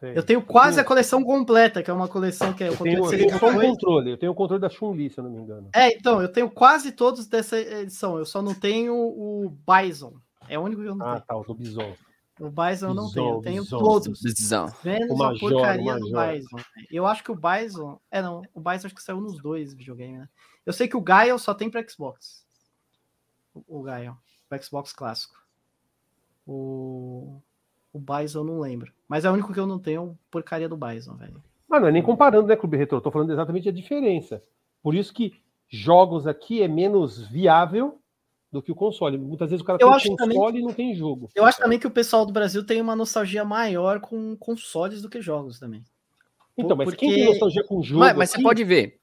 sei. 0.00 0.16
Eu 0.16 0.22
tenho 0.24 0.42
quase 0.42 0.80
a 0.80 0.84
coleção 0.84 1.22
completa, 1.22 1.82
que 1.82 1.90
é 1.90 1.94
uma 1.94 2.08
coleção 2.08 2.52
que 2.52 2.64
é 2.64 2.68
o 2.68 2.72
Eu 2.72 2.78
controle 2.78 2.96
tenho, 2.96 3.04
eu 3.04 3.28
tenho 3.28 3.38
só 3.38 3.46
um 3.46 3.50
72. 3.50 3.70
controle, 3.70 4.10
eu 4.10 4.18
tenho 4.18 4.32
o 4.32 4.34
controle 4.34 4.60
da 4.60 4.68
Chun-Li, 4.68 5.10
se 5.10 5.18
eu 5.18 5.24
não 5.24 5.30
me 5.30 5.38
engano. 5.38 5.70
É, 5.74 5.94
então, 5.94 6.20
eu 6.20 6.28
tenho 6.28 6.50
quase 6.50 6.90
todos 6.90 7.26
dessa 7.26 7.58
edição. 7.58 8.18
Eu 8.18 8.26
só 8.26 8.42
não 8.42 8.54
tenho 8.54 8.94
o 8.94 9.56
Bison. 9.66 10.14
É 10.48 10.58
o 10.58 10.62
único 10.62 10.82
que 10.82 10.88
eu 10.88 10.94
não 10.94 11.06
Ah, 11.06 11.14
tenho. 11.14 11.26
tá, 11.26 11.36
o 11.36 11.44
do 11.44 11.54
Bison. 11.54 11.94
O 12.40 12.50
Bison 12.50 12.88
eu 12.88 12.94
não 12.94 13.04
Bison, 13.04 13.12
tenho. 13.14 13.34
Eu 13.36 13.42
tenho 13.42 13.62
Bison. 13.62 13.78
todos. 13.78 14.22
Visão. 14.22 14.66
Menos 14.84 15.10
O 15.10 15.14
a 15.22 15.26
Major, 15.28 15.50
porcaria 15.50 15.94
o 15.94 15.98
do. 16.00 16.04
Bison. 16.06 16.56
Eu 16.90 17.06
acho 17.06 17.22
que 17.22 17.30
o 17.30 17.36
Bison. 17.36 18.00
É, 18.10 18.20
não. 18.22 18.42
O 18.54 18.60
Bison 18.60 18.86
acho 18.86 18.94
que 18.94 19.02
saiu 19.02 19.20
nos 19.20 19.40
dois 19.40 19.74
videogames, 19.74 20.20
né? 20.20 20.28
Eu 20.64 20.72
sei 20.72 20.88
que 20.88 20.96
o 20.96 21.00
Gaio 21.00 21.38
só 21.38 21.52
tem 21.54 21.70
pra 21.70 21.86
Xbox. 21.86 22.44
O, 23.54 23.80
o 23.80 23.82
Gaio. 23.82 24.16
Pro 24.48 24.62
Xbox 24.62 24.92
clássico. 24.92 25.34
O. 26.46 27.40
O 27.92 27.98
Bison 28.00 28.40
eu 28.40 28.44
não 28.44 28.60
lembro. 28.60 28.90
Mas 29.06 29.24
é 29.26 29.30
o 29.30 29.34
único 29.34 29.52
que 29.52 29.60
eu 29.60 29.66
não 29.66 29.78
tenho, 29.78 30.18
porcaria 30.30 30.66
do 30.68 30.76
Bison, 30.78 31.14
velho. 31.14 31.42
Ah, 31.70 31.78
não 31.78 31.88
é 31.88 31.92
nem 31.92 32.02
comparando, 32.02 32.48
né, 32.48 32.56
Clube 32.56 32.76
Retro? 32.78 32.96
Eu 32.96 33.02
tô 33.02 33.10
falando 33.10 33.30
exatamente 33.32 33.68
a 33.68 33.72
diferença. 33.72 34.42
Por 34.82 34.94
isso 34.94 35.12
que 35.12 35.34
jogos 35.68 36.26
aqui 36.26 36.62
é 36.62 36.68
menos 36.68 37.26
viável 37.28 38.00
do 38.52 38.62
que 38.62 38.70
o 38.70 38.74
console. 38.74 39.16
Muitas 39.16 39.48
vezes 39.48 39.62
o 39.62 39.64
cara 39.64 39.78
eu 39.80 39.88
tem 39.88 40.14
console 40.14 40.16
também, 40.16 40.60
e 40.60 40.62
não 40.62 40.72
tem 40.72 40.94
jogo. 40.94 41.30
Eu 41.34 41.44
acho 41.44 41.58
também 41.58 41.78
que 41.78 41.86
o 41.86 41.90
pessoal 41.90 42.26
do 42.26 42.32
Brasil 42.32 42.64
tem 42.64 42.80
uma 42.80 42.94
nostalgia 42.94 43.44
maior 43.44 43.98
com 43.98 44.36
consoles 44.36 45.00
do 45.00 45.08
que 45.08 45.22
jogos 45.22 45.58
também. 45.58 45.82
Então, 46.56 46.76
mas 46.76 46.84
porque... 46.84 47.06
quem 47.06 47.14
tem 47.14 47.24
nostalgia 47.24 47.64
com 47.64 47.82
jogo. 47.82 48.00
Mas, 48.00 48.16
mas 48.16 48.30
você 48.30 48.42
pode 48.42 48.62
ver. 48.62 49.00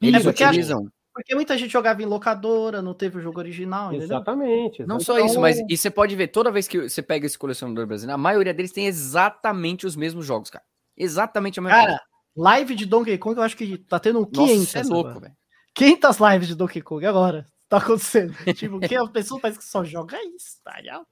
Eles 0.00 0.26
é 0.26 0.28
utilizam. 0.28 0.90
Porque 1.14 1.34
muita 1.34 1.56
gente 1.56 1.72
jogava 1.72 2.02
em 2.02 2.04
locadora, 2.04 2.82
não 2.82 2.92
teve 2.92 3.16
o 3.16 3.22
jogo 3.22 3.38
original, 3.38 3.88
entendeu? 3.88 4.04
Exatamente. 4.04 4.84
Não 4.84 5.00
só 5.00 5.18
isso, 5.18 5.40
mas 5.40 5.58
e 5.66 5.74
você 5.74 5.90
pode 5.90 6.14
ver, 6.14 6.28
toda 6.28 6.50
vez 6.50 6.68
que 6.68 6.90
você 6.90 7.00
pega 7.00 7.24
esse 7.24 7.38
colecionador 7.38 7.86
brasileiro, 7.86 8.14
a 8.14 8.22
maioria 8.22 8.52
deles 8.52 8.70
tem 8.70 8.86
exatamente 8.86 9.86
os 9.86 9.96
mesmos 9.96 10.26
jogos, 10.26 10.50
cara. 10.50 10.62
Exatamente 10.94 11.58
a 11.58 11.62
mesma 11.62 11.74
Cara, 11.74 11.88
coisa. 11.88 12.02
live 12.36 12.74
de 12.74 12.84
Donkey 12.84 13.16
Kong, 13.16 13.38
eu 13.38 13.42
acho 13.42 13.56
que 13.56 13.78
tá 13.78 13.98
tendo 13.98 14.26
500. 14.26 14.58
Nossa, 14.58 14.78
é 14.78 14.82
louco, 14.82 15.18
velho. 15.18 15.34
500 15.74 16.18
lives 16.18 16.48
de 16.48 16.54
Donkey 16.54 16.82
Kong 16.82 17.06
agora. 17.06 17.46
Tá 17.68 17.78
acontecendo. 17.78 18.32
tipo, 18.54 18.78
que 18.80 18.94
a 18.94 19.06
pessoa 19.08 19.40
parece 19.40 19.58
que 19.58 19.64
só 19.64 19.82
joga 19.82 20.16
isso, 20.34 20.60
tá 20.62 20.80
ligado? 20.80 21.06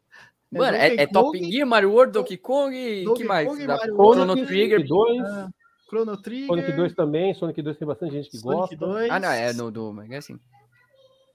É 0.53 0.59
Mano, 0.59 0.77
é, 0.77 0.95
é 1.03 1.07
Top 1.07 1.37
Gear, 1.37 1.67
Mario 1.67 1.91
World, 1.91 2.13
Donkey 2.13 2.37
Kong, 2.37 3.05
Donkey 3.05 3.23
que 3.23 3.29
mais? 3.29 3.49
Kong, 3.49 3.65
Chrono 3.65 4.47
Trigger 4.47 4.87
2. 4.87 5.21
Ah, 5.25 5.49
Chrono 5.89 6.17
Trigger. 6.17 6.47
Sonic 6.47 6.73
2 6.73 6.95
também, 6.95 7.35
Sonic 7.35 7.61
2 7.61 7.77
tem 7.77 7.89
bastante 7.89 8.13
gente 8.13 8.31
que 8.31 8.39
Sonic 8.39 8.77
gosta. 8.77 8.77
2. 8.77 9.11
Ah, 9.11 9.19
não, 9.19 9.31
é 9.31 9.53
no 9.53 9.71
do 9.71 9.93
Mega 9.93 10.19
assim. 10.19 10.39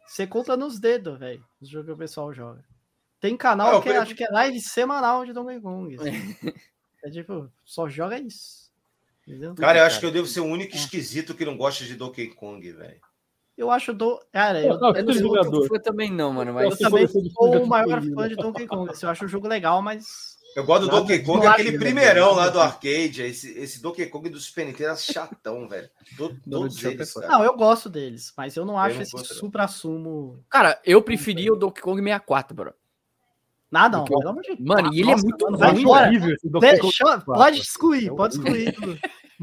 Você 0.08 0.26
conta 0.26 0.56
nos 0.56 0.80
dedos, 0.80 1.20
velho, 1.20 1.44
os 1.62 1.70
jogos 1.70 1.88
que 1.88 1.94
o 1.94 1.98
pessoal 1.98 2.34
joga. 2.34 2.64
Tem 3.20 3.36
canal 3.36 3.78
ah, 3.78 3.82
que 3.82 3.90
acho 3.90 4.16
que 4.16 4.24
é 4.24 4.30
live 4.30 4.60
semanal 4.62 5.26
de 5.26 5.34
Donkey 5.34 5.60
Kong. 5.60 5.96
Assim. 5.96 6.10
é 7.04 7.10
tipo, 7.10 7.52
só 7.66 7.90
joga 7.90 8.18
isso. 8.18 8.72
Entendeu? 9.28 9.54
Cara, 9.56 9.80
eu 9.80 9.84
acho 9.84 10.00
que 10.00 10.06
eu 10.06 10.12
devo 10.12 10.26
ser 10.26 10.40
o 10.40 10.46
único 10.46 10.74
é. 10.74 10.78
esquisito 10.78 11.36
que 11.36 11.46
não 11.46 11.58
gosta 11.58 11.84
de 11.84 11.96
Donkey 11.96 12.30
Kong, 12.30 12.72
velho. 12.72 13.02
Eu 13.60 13.70
acho 13.70 13.94
do. 13.94 14.18
Cara, 14.32 14.62
eu, 14.62 14.80
não, 14.80 14.96
eu 14.96 15.04
não 15.04 15.44
sou 15.44 15.68
fã 15.68 15.80
também, 15.80 16.10
não, 16.10 16.32
mano. 16.32 16.54
Mas... 16.54 16.80
Eu 16.80 16.90
também 16.90 17.06
sou 17.06 17.62
o 17.62 17.68
maior 17.68 18.02
fã 18.02 18.30
de 18.30 18.38
Donkey 18.38 18.66
Kong. 18.66 18.90
Assim, 18.90 19.06
eu 19.06 19.10
acho 19.10 19.26
o 19.26 19.28
jogo 19.28 19.50
legal, 19.50 19.82
mas. 19.82 20.40
Eu 20.56 20.64
gosto 20.64 20.86
do 20.86 20.90
Donkey 20.90 21.20
Kong, 21.20 21.46
aquele 21.46 21.78
primeirão 21.78 22.34
lá 22.36 22.48
do 22.48 22.58
arcade. 22.58 23.22
Esse, 23.22 23.52
esse 23.60 23.82
Donkey 23.82 24.06
Kong 24.06 24.30
do 24.30 24.40
Super 24.40 24.66
Nintendo 24.66 24.92
é 24.92 24.96
chatão, 24.96 25.68
velho. 25.68 25.90
Todos 26.50 26.82
eles, 26.86 27.14
cara. 27.14 27.28
Não, 27.28 27.44
eu 27.44 27.58
gosto 27.58 27.90
deles, 27.90 28.32
mas 28.38 28.56
eu 28.56 28.64
não 28.64 28.80
acho 28.80 28.96
eu 28.96 29.06
não 29.12 29.22
esse 29.22 29.34
supra-sumo. 29.36 30.42
Cara, 30.50 30.80
eu 30.86 31.02
preferia 31.02 31.52
o 31.52 31.58
Donkey 31.58 31.82
Kong 31.82 32.02
64, 32.02 32.56
bro. 32.56 32.74
Nada, 33.70 33.98
não, 33.98 34.06
pelo 34.06 34.30
amor 34.30 34.42
de 34.42 34.56
Deus. 34.56 34.60
Mano, 34.62 34.94
e 34.94 35.02
ele 35.02 35.12
é 35.12 35.16
muito 35.18 35.46
mano, 35.46 35.58
vai 35.58 35.76
embora. 35.76 36.10
Deixa, 36.62 37.20
pode 37.26 37.60
excluir, 37.60 38.10
pode 38.16 38.36
excluir. 38.36 38.74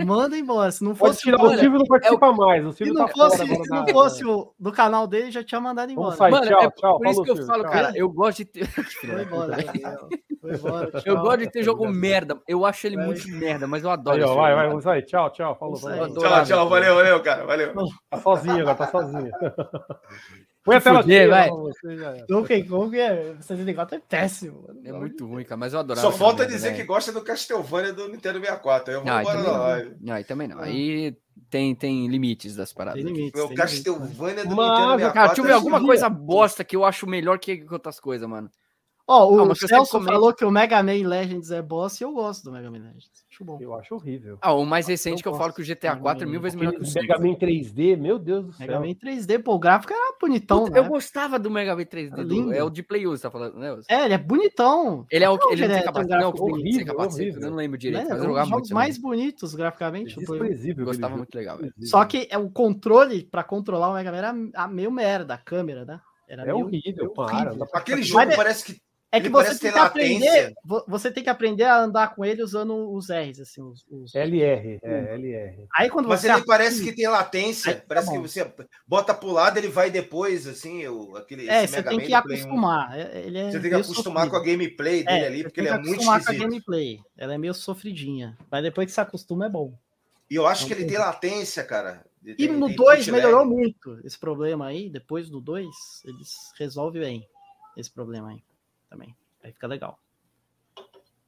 Manda 0.04 0.36
embora. 0.36 0.70
Se 0.70 0.84
não 0.84 0.94
fosse. 0.94 1.22
Tirar, 1.22 1.42
o 1.42 1.56
Silvio 1.56 1.78
não 1.78 1.86
participa 1.86 2.26
é 2.26 2.30
o... 2.30 2.36
mais. 2.36 2.66
O 2.66 2.72
Silvio 2.72 2.94
se 2.94 3.00
não 3.00 3.06
tá 3.06 3.12
fosse, 3.12 3.46
se 3.46 3.70
não 3.70 3.86
fosse 3.88 4.24
o 4.24 4.52
do 4.58 4.70
canal 4.70 5.06
dele, 5.06 5.30
já 5.30 5.42
tinha 5.42 5.60
mandado 5.60 5.90
embora. 5.90 6.16
Mano, 6.30 6.46
tchau, 6.46 6.60
é 6.60 6.70
tchau, 6.70 6.98
por 6.98 7.06
isso 7.06 7.22
que 7.22 7.30
eu 7.30 7.46
falo, 7.46 7.62
tchau. 7.62 7.72
cara, 7.72 7.92
eu 7.94 8.08
gosto 8.10 8.38
de 8.38 8.44
ter. 8.44 8.66
Foi 9.00 9.22
embora, 9.22 9.56
Foi 10.40 10.54
embora, 10.54 10.90
tchau. 10.90 11.02
Eu 11.06 11.16
gosto 11.20 11.38
de 11.38 11.50
ter 11.50 11.62
jogo 11.62 11.88
merda. 11.88 12.38
Eu 12.46 12.66
acho 12.66 12.86
ele 12.86 12.96
vai. 12.96 13.06
muito 13.06 13.28
merda, 13.28 13.66
mas 13.66 13.84
eu 13.84 13.90
adoro. 13.90 14.16
Aí, 14.16 14.22
ó, 14.22 14.34
vai, 14.34 14.54
vai, 14.54 14.68
vamos 14.68 14.86
aí. 14.86 15.02
Tchau, 15.02 15.30
tchau. 15.30 15.56
Falou, 15.56 15.76
falou. 15.76 16.08
Tchau, 16.14 16.44
tchau. 16.44 16.68
Valeu, 16.68 16.94
valeu, 16.94 17.22
cara. 17.22 17.46
Valeu. 17.46 17.72
Tá 18.10 18.18
sozinho 18.18 18.60
agora, 18.60 18.74
tá 18.74 18.86
sozinho. 18.88 19.30
Põe 20.66 20.76
a 20.76 20.80
tela 20.80 21.00
cheia, 21.04 21.28
vai. 21.28 21.48
Donkey 22.28 22.64
Kong 22.64 22.98
é 22.98 23.36
64 23.40 23.98
é 23.98 24.00
péssimo. 24.00 24.64
Mano. 24.66 24.80
É 24.84 24.92
muito 24.92 25.24
ruim, 25.24 25.44
cara, 25.44 25.56
mas 25.56 25.72
eu 25.72 25.78
adoro. 25.78 26.00
Só 26.00 26.10
falta 26.10 26.44
dizer 26.44 26.72
né? 26.72 26.76
que 26.76 26.82
gosta 26.82 27.12
do 27.12 27.22
Castlevania 27.22 27.92
do 27.92 28.08
Nintendo 28.08 28.40
64. 28.40 28.92
Eu 28.92 29.04
vou 29.04 29.12
não, 29.12 29.20
embora 29.20 29.42
na 29.42 29.58
live. 29.58 29.96
Não, 30.00 30.14
aí 30.14 30.24
também 30.24 30.48
não. 30.48 30.58
Aí 30.58 31.16
tem, 31.48 31.72
tem 31.72 32.08
limites 32.08 32.56
das 32.56 32.72
paradas. 32.72 33.00
Tem 33.00 33.12
limites, 33.12 33.40
o 33.40 33.54
Castlevania 33.54 34.44
do 34.44 34.56
mas, 34.56 34.70
Nintendo 34.70 34.98
64. 34.98 35.14
Cara, 35.14 35.26
deixa 35.28 35.40
eu 35.40 35.44
ver 35.44 35.52
alguma 35.52 35.80
coisa 35.80 36.08
bosta 36.08 36.64
que 36.64 36.74
eu 36.74 36.84
acho 36.84 37.06
melhor 37.06 37.38
que 37.38 37.64
outras 37.70 38.00
coisas, 38.00 38.28
mano. 38.28 38.50
Ó, 39.08 39.24
oh, 39.24 39.52
o 39.52 39.54
Celso 39.54 40.00
falou 40.02 40.34
que 40.34 40.44
o 40.44 40.50
Mega 40.50 40.82
Man 40.82 41.06
Legends 41.06 41.52
é 41.52 41.62
boss 41.62 42.00
e 42.00 42.04
eu 42.04 42.12
gosto 42.12 42.44
do 42.44 42.52
Mega 42.52 42.68
Man 42.68 42.78
Legends. 42.78 43.24
Acho 43.30 43.44
bom. 43.44 43.58
Eu 43.60 43.72
acho 43.74 43.94
horrível. 43.94 44.36
Ah, 44.40 44.52
o 44.52 44.66
mais 44.66 44.88
recente 44.88 45.18
eu 45.18 45.22
que 45.22 45.28
eu 45.28 45.34
falo 45.34 45.52
que 45.52 45.62
o 45.62 45.64
GTA 45.64 45.94
4 45.94 46.24
é 46.24 46.26
mil 46.28 46.40
vezes 46.40 46.58
melhor 46.58 46.74
que 46.74 46.80
o 46.80 46.84
5. 46.84 47.06
Mega 47.06 47.18
Man 47.20 47.34
3D, 47.34 47.96
meu 47.96 48.18
Deus 48.18 48.46
do 48.46 48.52
céu. 48.52 48.66
Mega 48.66 48.80
Man 48.80 48.94
3D, 48.94 49.42
pô, 49.44 49.54
o 49.54 49.58
gráfico 49.60 49.92
era 49.92 50.16
bonitão, 50.20 50.64
Puta, 50.64 50.72
né? 50.72 50.78
Eu 50.80 50.90
gostava 50.90 51.38
do 51.38 51.48
Mega 51.48 51.76
Man 51.76 51.82
3D. 51.82 52.18
É, 52.18 52.24
do, 52.24 52.52
é 52.52 52.64
o 52.64 52.70
de 52.70 52.82
Play 52.82 53.06
Use, 53.06 53.22
tá 53.22 53.30
falando, 53.30 53.56
né? 53.56 53.78
É, 53.88 54.06
ele 54.06 54.14
é 54.14 54.18
bonitão. 54.18 55.06
Ele 55.08 55.24
é 55.24 55.30
o 55.30 55.38
que 55.38 55.52
ele, 55.52 55.64
ele 55.64 55.74
tem 55.74 55.84
capacete, 55.84 56.20
não, 56.20 56.30
horrível, 56.30 56.98
horrível. 56.98 57.42
Eu 57.42 57.50
não 57.50 57.56
lembro 57.56 57.78
direito, 57.78 58.06
é, 58.06 58.10
mas 58.10 58.18
eu 58.18 58.24
jogava 58.24 58.50
muito. 58.50 58.74
mais 58.74 58.98
bonitos 58.98 59.54
graficamente. 59.54 60.18
É 60.18 60.74
Gostava 60.74 61.16
muito 61.16 61.34
legal. 61.34 61.58
Só 61.82 62.04
que 62.04 62.26
é 62.28 62.38
o 62.38 62.50
controle 62.50 63.22
para 63.22 63.44
controlar 63.44 63.90
o 63.90 63.94
Mega 63.94 64.10
Man 64.10 64.18
era 64.18 64.66
meio 64.66 64.90
merda, 64.90 65.34
a 65.34 65.38
câmera, 65.38 65.84
né? 65.84 66.00
Era 66.28 66.42
é 66.42 66.52
horrível, 66.52 67.10
para. 67.10 67.54
Aquele 67.72 68.02
jogo 68.02 68.34
parece 68.34 68.64
que 68.64 68.85
é 69.16 69.20
que 69.20 69.28
você 69.28 69.58
tem 69.58 69.72
que 69.72 69.78
aprender, 69.78 70.54
você 70.86 71.10
tem 71.10 71.22
que 71.22 71.30
aprender 71.30 71.64
a 71.64 71.78
andar 71.78 72.14
com 72.14 72.24
ele 72.24 72.42
usando 72.42 72.92
os 72.92 73.08
R's, 73.08 73.40
assim, 73.40 73.62
os, 73.62 73.84
os... 73.90 74.14
LR, 74.14 74.78
é, 74.82 75.14
LR. 75.14 75.66
Aí 75.74 75.88
quando 75.88 76.08
Mas 76.08 76.20
você 76.20 76.30
ele 76.30 76.44
parece 76.44 76.84
que 76.84 76.92
tem 76.92 77.08
latência, 77.08 77.72
Aí, 77.72 77.76
tá 77.78 77.84
parece 77.88 78.06
tá 78.06 78.12
que 78.12 78.18
você 78.18 78.54
bota 78.86 79.14
pro 79.14 79.30
lado, 79.30 79.58
ele 79.58 79.68
vai 79.68 79.90
depois, 79.90 80.46
assim, 80.46 80.86
o, 80.86 81.16
aquele 81.16 81.48
É, 81.48 81.66
você 81.66 81.82
tem 81.82 81.98
que 81.98 82.12
acostumar. 82.12 82.98
É, 82.98 83.22
ele 83.26 83.38
é 83.38 83.50
você 83.50 83.60
tem 83.60 83.70
que 83.70 83.76
acostumar 83.76 84.24
sofrido. 84.24 84.30
com 84.30 84.36
a 84.36 84.44
gameplay 84.44 85.04
dele 85.04 85.24
é, 85.24 85.26
ali, 85.26 85.42
porque 85.44 85.60
ele 85.60 85.68
é 85.68 85.78
muito 85.78 86.02
esquisito. 86.02 86.24
com 86.26 86.32
a 86.32 86.34
gameplay. 86.34 87.00
Ela 87.16 87.34
é 87.34 87.38
meio 87.38 87.54
sofridinha, 87.54 88.36
mas 88.50 88.62
depois 88.62 88.86
que 88.86 88.92
se 88.92 89.00
acostuma 89.00 89.46
é 89.46 89.48
bom. 89.48 89.72
E 90.30 90.34
eu 90.34 90.46
acho 90.46 90.66
que 90.66 90.72
ele 90.72 90.84
tem 90.84 90.98
latência, 90.98 91.62
cara. 91.64 92.04
E 92.38 92.48
no 92.48 92.68
2 92.68 93.08
melhorou 93.08 93.46
muito 93.46 94.00
esse 94.04 94.18
problema 94.18 94.66
aí. 94.66 94.90
Depois 94.90 95.30
do 95.30 95.40
2, 95.40 95.66
eles 96.04 96.34
resolvem 96.58 97.00
bem 97.00 97.28
esse 97.76 97.90
problema 97.90 98.30
aí 98.30 98.42
também. 98.88 99.16
Aí 99.42 99.52
fica 99.52 99.66
legal. 99.66 99.98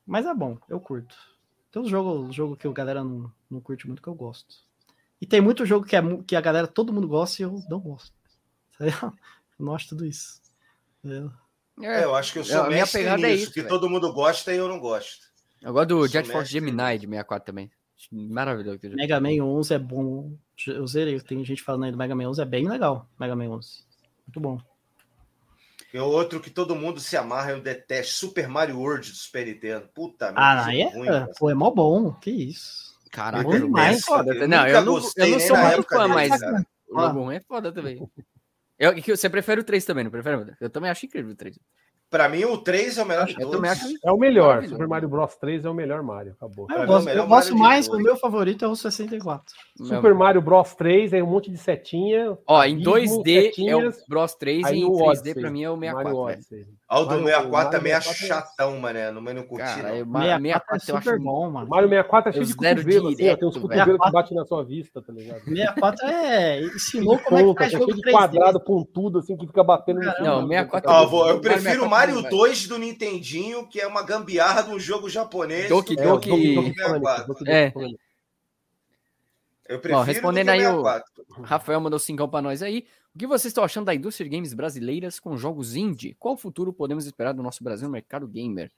Mas 0.07 0.27
é 0.27 0.35
bom, 0.35 0.59
eu 0.69 0.81
curto. 0.81 1.15
Tem 1.70 1.83
uns 1.83 1.91
jogos 1.91 2.35
jogo 2.35 2.57
que 2.57 2.67
a 2.67 2.73
galera 2.73 3.05
não, 3.05 3.31
não 3.51 3.61
curte 3.61 3.87
muito 3.87 4.03
que 4.03 4.09
eu 4.09 4.15
gosto. 4.15 4.67
E 5.20 5.27
tem 5.27 5.41
muito 5.41 5.67
jogo 5.67 5.85
que, 5.85 5.97
é, 5.97 6.01
que 6.27 6.37
a 6.37 6.41
galera, 6.41 6.67
todo 6.67 6.93
mundo 6.93 7.09
gosta 7.09 7.43
e 7.43 7.45
eu 7.45 7.62
não 7.69 7.81
gosto. 7.81 8.17
Eu 9.59 9.65
não 9.67 9.75
acho 9.75 9.89
tudo 9.89 10.07
isso. 10.07 10.41
É, 11.83 12.05
eu 12.05 12.15
acho 12.15 12.33
que 12.33 12.39
eu 12.39 12.45
sou 12.45 12.62
a 12.62 12.69
minha 12.69 12.87
pegada 12.87 13.27
é 13.27 13.31
nisso, 13.31 13.41
é 13.41 13.43
isso, 13.43 13.53
que 13.53 13.61
véio. 13.62 13.69
todo 13.69 13.91
mundo 13.91 14.12
gosta 14.12 14.55
e 14.55 14.57
eu 14.57 14.69
não 14.69 14.78
gosto. 14.78 15.27
Eu 15.61 15.73
gosto 15.73 15.89
do 15.89 16.07
Jet 16.07 16.31
Force 16.31 16.51
Gemini 16.51 16.97
de 16.99 17.07
64 17.07 17.47
também. 17.47 17.70
Maravilhoso. 18.12 18.78
Mega 18.95 19.20
Man 19.20 19.43
11 19.43 19.75
é 19.75 19.78
bom. 19.78 20.37
Eu 20.67 20.87
zerei, 20.87 21.20
tem 21.20 21.45
gente 21.45 21.62
falando 21.62 21.85
aí 21.85 21.91
do 21.91 21.99
Mega 21.99 22.15
Man 22.15 22.28
11, 22.28 22.41
é 22.41 22.45
bem 22.45 22.69
legal. 22.69 23.09
Mega 23.19 23.35
Man 23.35 23.49
11. 23.51 23.85
Muito 24.27 24.41
bom. 24.41 24.61
E 25.92 25.99
outro 25.99 26.41
que 26.41 26.50
todo 26.50 26.76
mundo 26.76 27.00
se 27.00 27.17
amarra, 27.17 27.52
eu 27.52 27.60
detesto, 27.60 28.15
Super 28.15 28.47
Mario 28.47 28.78
World 28.78 29.10
do 29.10 29.17
Super 29.17 29.47
Nintendo. 29.47 29.89
Puta 29.94 30.26
merda. 30.26 30.67
Ah, 30.67 30.76
é, 30.76 30.84
ruim, 30.84 31.08
pô, 31.39 31.50
é 31.50 31.55
mó 31.55 31.70
bom, 31.70 32.12
que 32.12 32.31
isso. 32.31 32.89
Caraca, 33.10 33.57
é 33.57 33.58
mais 33.60 34.05
foda. 34.05 34.34
Eu 34.34 34.47
não, 34.47 34.67
eu 34.67 34.84
não, 34.84 35.00
eu 35.17 35.28
não 35.28 35.41
sou 35.41 35.57
muito 35.57 35.83
fã, 35.84 36.08
mas 36.08 36.31
o 36.89 37.00
jogo 37.00 37.33
é 37.33 37.41
foda 37.41 37.73
também. 37.73 38.07
Eu, 38.78 38.94
você 39.02 39.28
prefere 39.28 39.60
o 39.60 39.65
3 39.65 39.84
também, 39.84 40.05
não 40.05 40.10
prefere? 40.10 40.55
Eu 40.60 40.70
também 40.70 40.91
acho 40.91 41.05
incrível 41.05 41.33
o 41.33 41.36
3. 41.36 41.58
Pra 42.11 42.27
mim, 42.28 42.45
o 42.45 42.57
3 42.57 42.97
é 42.97 43.03
o 43.03 43.07
melhor 43.07 43.27
de 43.27 43.35
todos. 43.35 43.55
É 44.03 44.11
o 44.11 44.17
melhor. 44.17 44.65
Super 44.65 44.89
Mario 44.89 45.09
Bros 45.09 45.37
3 45.37 45.65
é 45.67 45.70
o 45.70 45.75
melhor 45.75 46.03
Mario. 46.03 46.33
Acabou. 46.33 46.67
Eu 46.70 46.87
gosto, 46.87 47.09
eu 47.11 47.27
gosto 47.27 47.57
mais, 47.57 47.87
o 47.89 47.99
meu 47.99 48.17
favorito 48.17 48.65
é 48.65 48.69
o 48.69 48.75
64. 48.75 49.55
Super 49.77 50.15
Mario 50.15 50.41
Bros 50.41 50.75
3 50.75 51.12
é 51.12 51.23
um 51.23 51.27
monte 51.27 51.51
de 51.51 51.59
setinha. 51.59 52.39
Ó, 52.47 52.65
em 52.65 52.78
2D 52.81 53.53
é 53.69 53.77
o 53.77 53.93
Bros 54.09 54.35
3 54.35 54.70
e 54.70 54.77
em 54.77 54.91
3D 54.91 55.35
pra 55.35 55.51
mim 55.51 55.65
é 55.65 55.70
o 55.70 55.78
64. 55.78 56.28
Ah, 56.28 56.77
o 56.91 57.05
do 57.05 57.23
64 57.23 57.70
também 57.70 57.92
é 57.92 58.00
chatão, 58.00 58.78
mané. 58.78 59.10
No 59.10 59.20
meio 59.20 59.36
não 59.36 59.42
curti, 59.42 59.62
Cara, 59.62 60.05
não. 60.05 60.20
64 60.20 60.76
é 60.76 60.78
super 60.78 61.18
bom, 61.18 61.50
mano. 61.50 61.68
Mario 61.68 61.89
64 61.89 62.31
é 62.31 62.33
cheio 62.33 62.47
de 62.47 62.55
cotovelo, 62.55 63.08
assim, 63.08 63.17
tem 63.17 63.49
uns 63.49 63.57
cotovelos 63.58 64.00
que 64.00 64.10
batem 64.10 64.36
na 64.39 64.47
sua 64.47 64.65
vista, 64.65 65.02
tá 65.02 65.12
ligado? 65.12 65.44
64 65.44 66.07
é... 66.07 66.60
Ensinou 66.62 67.18
como 67.18 67.39
é 67.39 67.42
que 67.42 67.58
faz 67.58 67.73
tá 67.73 67.78
jogo 67.78 67.92
cheio 67.92 68.02
de 68.02 68.10
quadrado, 68.10 68.60
pontudo, 68.60 69.18
assim, 69.18 69.36
que 69.36 69.47
fica 69.47 69.62
batendo 69.62 70.00
no 70.00 70.07
Não, 70.25 70.49
64... 70.49 70.91
Ah, 70.91 71.05
vou, 71.05 71.28
eu 71.28 71.41
prefiro 71.41 71.84
o 71.84 71.91
Mario 71.91 72.23
2 72.23 72.68
do 72.68 72.78
Nintendinho, 72.78 73.68
que 73.68 73.78
é 73.78 73.86
uma 73.86 74.02
gambiarra 74.02 74.62
de 74.62 74.70
um 74.70 74.81
jogo 74.81 75.10
japonês. 75.10 75.68
Doki 75.68 75.94
Doki... 75.94 76.75
É. 77.47 77.70
Eu 79.68 79.78
prefiro 79.78 80.00
respondendo 80.00 80.49
aí 80.49 80.67
o 80.67 80.83
Rafael 81.42 81.81
mandou 81.81 81.99
cincão 81.99 82.26
pra 82.26 82.41
nós 82.41 82.62
aí. 82.62 82.86
O 83.19 83.21
que 83.21 83.27
vocês 83.27 83.51
estão 83.51 83.65
achando 83.65 83.87
da 83.87 83.95
indústria 83.97 84.31
de 84.31 84.37
games 84.37 84.55
brasileiras 84.55 85.19
com 85.19 85.37
jogos 85.37 85.75
indie? 85.75 86.15
Qual 86.21 86.37
futuro 86.37 86.73
podemos 86.73 87.05
esperar 87.05 87.33
do 87.33 87.43
nosso 87.43 87.65
Brasil 87.65 87.89
no 87.89 87.93
mercado 87.93 88.29
gamer? 88.29 88.71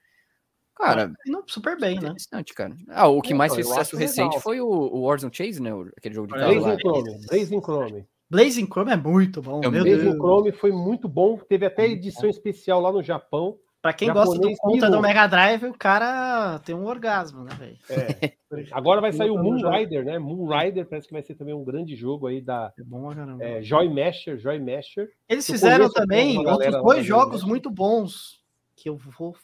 Cara, 0.74 1.12
não, 1.26 1.44
super 1.46 1.78
bem, 1.78 2.00
né? 2.00 2.08
Interessante, 2.08 2.54
cara. 2.54 2.74
Ah, 2.88 3.06
o 3.06 3.20
que 3.20 3.34
mais 3.34 3.54
fez 3.54 3.68
sucesso 3.68 3.98
recente 3.98 4.28
legal. 4.28 4.40
foi 4.40 4.58
o, 4.58 4.66
o 4.66 5.02
Warzone 5.02 5.30
Chase, 5.30 5.60
né? 5.60 5.72
Aquele 5.94 6.14
jogo 6.14 6.28
de 6.28 6.32
carro 6.32 6.54
Blazing 6.54 6.78
Chrome, 6.78 7.26
Blazing 7.28 7.60
Chrome. 7.60 8.06
Blazing 8.30 8.66
Chrome 8.66 8.92
é 8.92 8.96
muito 8.96 9.42
bom. 9.42 9.60
É, 9.62 9.68
Blazing 9.68 10.12
Chrome 10.14 10.52
foi 10.52 10.72
muito 10.72 11.06
bom. 11.06 11.36
Teve 11.36 11.66
até 11.66 11.86
edição 11.86 12.30
especial 12.30 12.80
lá 12.80 12.90
no 12.90 13.02
Japão. 13.02 13.58
Pra 13.82 13.94
quem 13.94 14.08
Japonês 14.08 14.28
gosta 14.28 14.48
do 14.48 14.56
conta 14.56 14.90
do 14.90 15.00
Mega 15.00 15.26
Drive, 15.26 15.64
o 15.64 15.72
cara 15.72 16.58
tem 16.58 16.74
um 16.74 16.84
orgasmo, 16.84 17.44
né, 17.44 17.54
velho? 17.54 17.78
É. 17.88 18.32
Agora 18.72 19.00
vai 19.00 19.12
sair 19.12 19.30
o 19.30 19.38
Moon 19.38 19.56
Rider, 19.70 20.04
né? 20.04 20.18
Moon 20.18 20.46
Rider 20.46 20.86
parece 20.86 21.06
que 21.06 21.14
vai 21.14 21.22
ser 21.22 21.34
também 21.34 21.54
um 21.54 21.64
grande 21.64 21.96
jogo 21.96 22.26
aí 22.26 22.42
da 22.42 22.72
é 22.78 22.82
bom, 22.82 23.10
é, 23.40 23.62
Joy 23.62 23.88
Masher, 23.88 24.38
Joy 24.38 24.58
Masher. 24.58 25.10
Eles 25.28 25.46
fizeram 25.46 25.90
também 25.90 26.46
outros 26.46 26.82
dois 26.82 27.06
jogos 27.06 27.42
muito 27.42 27.70
bons 27.70 28.40
que 28.76 28.88
eu 28.88 28.96
vou 28.96 29.34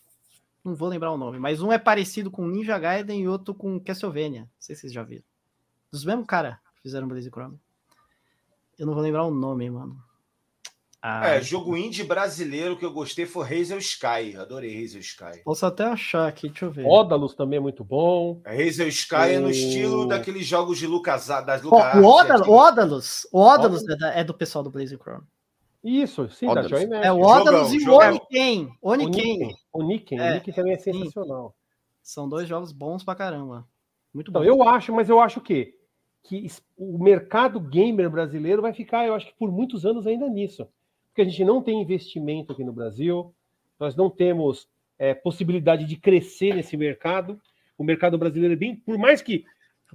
não 0.67 0.75
vou 0.75 0.89
lembrar 0.89 1.13
o 1.13 1.17
nome, 1.17 1.39
mas 1.39 1.63
um 1.63 1.71
é 1.71 1.79
parecido 1.79 2.29
com 2.29 2.47
Ninja 2.47 2.77
Gaiden 2.77 3.23
e 3.23 3.29
outro 3.29 3.55
com 3.55 3.79
Castlevania. 3.79 4.41
Não 4.41 4.49
sei 4.59 4.75
se 4.75 4.81
vocês 4.83 4.93
já 4.93 5.05
viram. 5.05 5.23
Dos 5.93 6.05
mesmos 6.05 6.27
cara 6.27 6.61
que 6.75 6.83
fizeram 6.83 7.07
Blaze 7.07 7.31
Chrome. 7.31 7.57
Eu 8.77 8.85
não 8.85 8.93
vou 8.93 9.03
lembrar 9.03 9.25
o 9.25 9.31
nome, 9.31 9.71
mano. 9.71 9.97
Ah, 11.09 11.29
é, 11.29 11.41
jogo 11.41 11.77
indie 11.77 12.03
brasileiro 12.03 12.77
que 12.77 12.85
eu 12.85 12.93
gostei 12.93 13.27
foi 13.27 13.45
Hazel 13.45 13.79
Sky. 13.79 14.37
Adorei 14.37 14.83
Hazel 14.83 15.01
Sky. 15.01 15.41
Posso 15.45 15.65
até 15.65 15.85
achar 15.85 16.27
aqui, 16.27 16.49
deixa 16.49 16.65
eu 16.65 16.73
ver. 16.73 16.85
Ódalus 16.85 17.33
também 17.33 17.59
é 17.59 17.61
muito 17.61 17.85
bom. 17.85 18.41
A 18.45 18.51
Hazel 18.51 18.89
Sky 18.89 19.15
o... 19.15 19.19
é 19.19 19.39
no 19.39 19.49
estilo 19.49 20.05
daqueles 20.09 20.45
jogos 20.45 20.79
de 20.79 20.87
Lucas, 20.89 21.29
das 21.29 21.63
Lucas. 21.63 21.95
O 21.95 22.05
Ódalus, 22.05 22.49
Ódalus, 22.49 23.29
o 23.31 23.39
Ódalus 23.39 23.83
é, 23.89 24.23
é, 24.23 24.25
do 24.25 24.35
pessoal 24.35 24.65
do 24.65 24.71
Blaze 24.71 24.97
Chrome. 24.97 25.23
Isso, 25.85 26.29
sim, 26.29 26.49
Ódalus. 26.49 26.73
da 26.73 26.77
Joy 26.77 26.89
É 27.01 27.13
o 27.13 27.21
Ódalus 27.21 27.73
e 27.73 27.89
o 27.89 27.95
Oniken. 27.95 28.69
Oniken. 28.83 29.57
Oniken, 29.73 30.19
é, 30.19 30.31
Oniken 30.33 30.55
também 30.55 30.73
é 30.73 30.79
sensacional. 30.79 31.55
São 32.03 32.29
dois 32.29 32.49
jogos 32.49 32.73
bons 32.73 33.05
pra 33.05 33.15
caramba. 33.15 33.65
Muito 34.13 34.33
bom. 34.33 34.43
Então, 34.43 34.53
eu 34.53 34.69
acho, 34.69 34.93
mas 34.93 35.09
eu 35.09 35.21
acho 35.21 35.41
que, 35.41 35.73
que 36.25 36.49
o 36.77 36.99
mercado 36.99 37.61
gamer 37.61 38.11
brasileiro 38.11 38.61
vai 38.61 38.73
ficar, 38.73 39.07
eu 39.07 39.15
acho 39.15 39.27
que 39.27 39.35
por 39.39 39.53
muitos 39.53 39.87
anos 39.87 40.05
ainda 40.05 40.29
nisso 40.29 40.67
porque 41.17 41.23
a 41.23 41.25
gente 41.25 41.45
não 41.47 41.63
tem 41.63 41.81
investimento 41.81 42.53
aqui 42.53 42.63
no 42.63 42.75
Brasil, 42.75 43.35
nós 43.81 43.97
não 43.97 44.11
temos 44.11 44.69
é, 44.99 45.15
possibilidade 45.15 45.87
de 45.87 45.97
crescer 45.97 46.55
nesse 46.55 46.77
mercado. 46.77 47.41
O 47.79 47.83
mercado 47.83 48.19
brasileiro 48.19 48.53
é 48.53 48.57
bem, 48.57 48.77
por 48.77 48.99
mais 48.99 49.23
que 49.23 49.47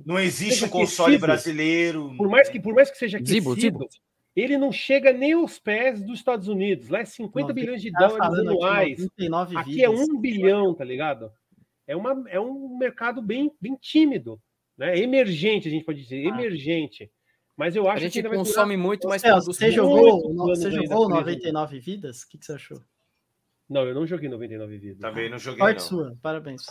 não 0.04 0.18
existe 0.18 0.66
um 0.66 0.70
console 0.70 1.18
aquecido, 1.18 1.28
brasileiro, 1.28 2.16
por 2.18 2.28
mais 2.28 2.50
que 2.50 2.60
por 2.60 2.74
mais 2.74 2.90
que 2.90 2.98
seja 2.98 3.18
aquecido, 3.18 3.54
Zibo, 3.54 3.62
Zibo. 3.62 3.90
ele 4.36 4.58
não 4.58 4.72
chega 4.72 5.14
nem 5.14 5.34
aos 5.34 5.60
pés 5.60 6.02
dos 6.02 6.18
Estados 6.18 6.48
Unidos. 6.48 6.90
Lá 6.90 7.02
é 7.02 7.06
50 7.06 7.50
não, 7.50 7.54
bilhões 7.54 7.84
de 7.84 7.92
tá 7.92 8.08
dólares 8.08 8.40
anuais. 8.40 9.06
Aqui, 9.06 9.58
aqui 9.58 9.84
é 9.84 9.90
um 9.92 10.20
bilhão, 10.20 10.74
tá 10.74 10.84
ligado? 10.84 11.32
É, 11.86 11.96
uma, 11.96 12.24
é 12.30 12.40
um 12.40 12.80
mercado 12.80 13.22
bem, 13.22 13.52
bem 13.62 13.78
tímido, 13.80 14.42
né? 14.76 14.98
Emergente, 14.98 15.68
a 15.68 15.72
gente 15.72 15.86
pode 15.86 16.02
dizer, 16.02 16.26
ah. 16.26 16.30
emergente. 16.30 17.12
Mas 17.56 17.76
eu 17.76 17.88
acho 17.88 17.98
a 17.98 18.00
gente 18.00 18.22
que 18.22 18.30
consome 18.30 18.78
muito 18.78 19.08
mais 19.08 19.22
produtos. 19.22 19.58
Você 19.58 19.72
jogou, 19.72 20.34
você 20.36 20.72
jogou 20.72 21.10
99 21.10 21.80
vidas? 21.80 22.24
O 22.24 22.30
que, 22.30 22.38
que 22.38 22.46
você 22.46 22.54
achou? 22.54 22.82
Não, 23.70 23.88
eu 23.88 23.96
não 23.96 24.06
joguei 24.06 24.28
99 24.28 24.78
vidas. 24.78 25.00
Também 25.00 25.30
não 25.30 25.38
joguei. 25.38 25.60
Sorte 25.60 25.84
sua, 25.84 26.18
parabéns. 26.22 26.66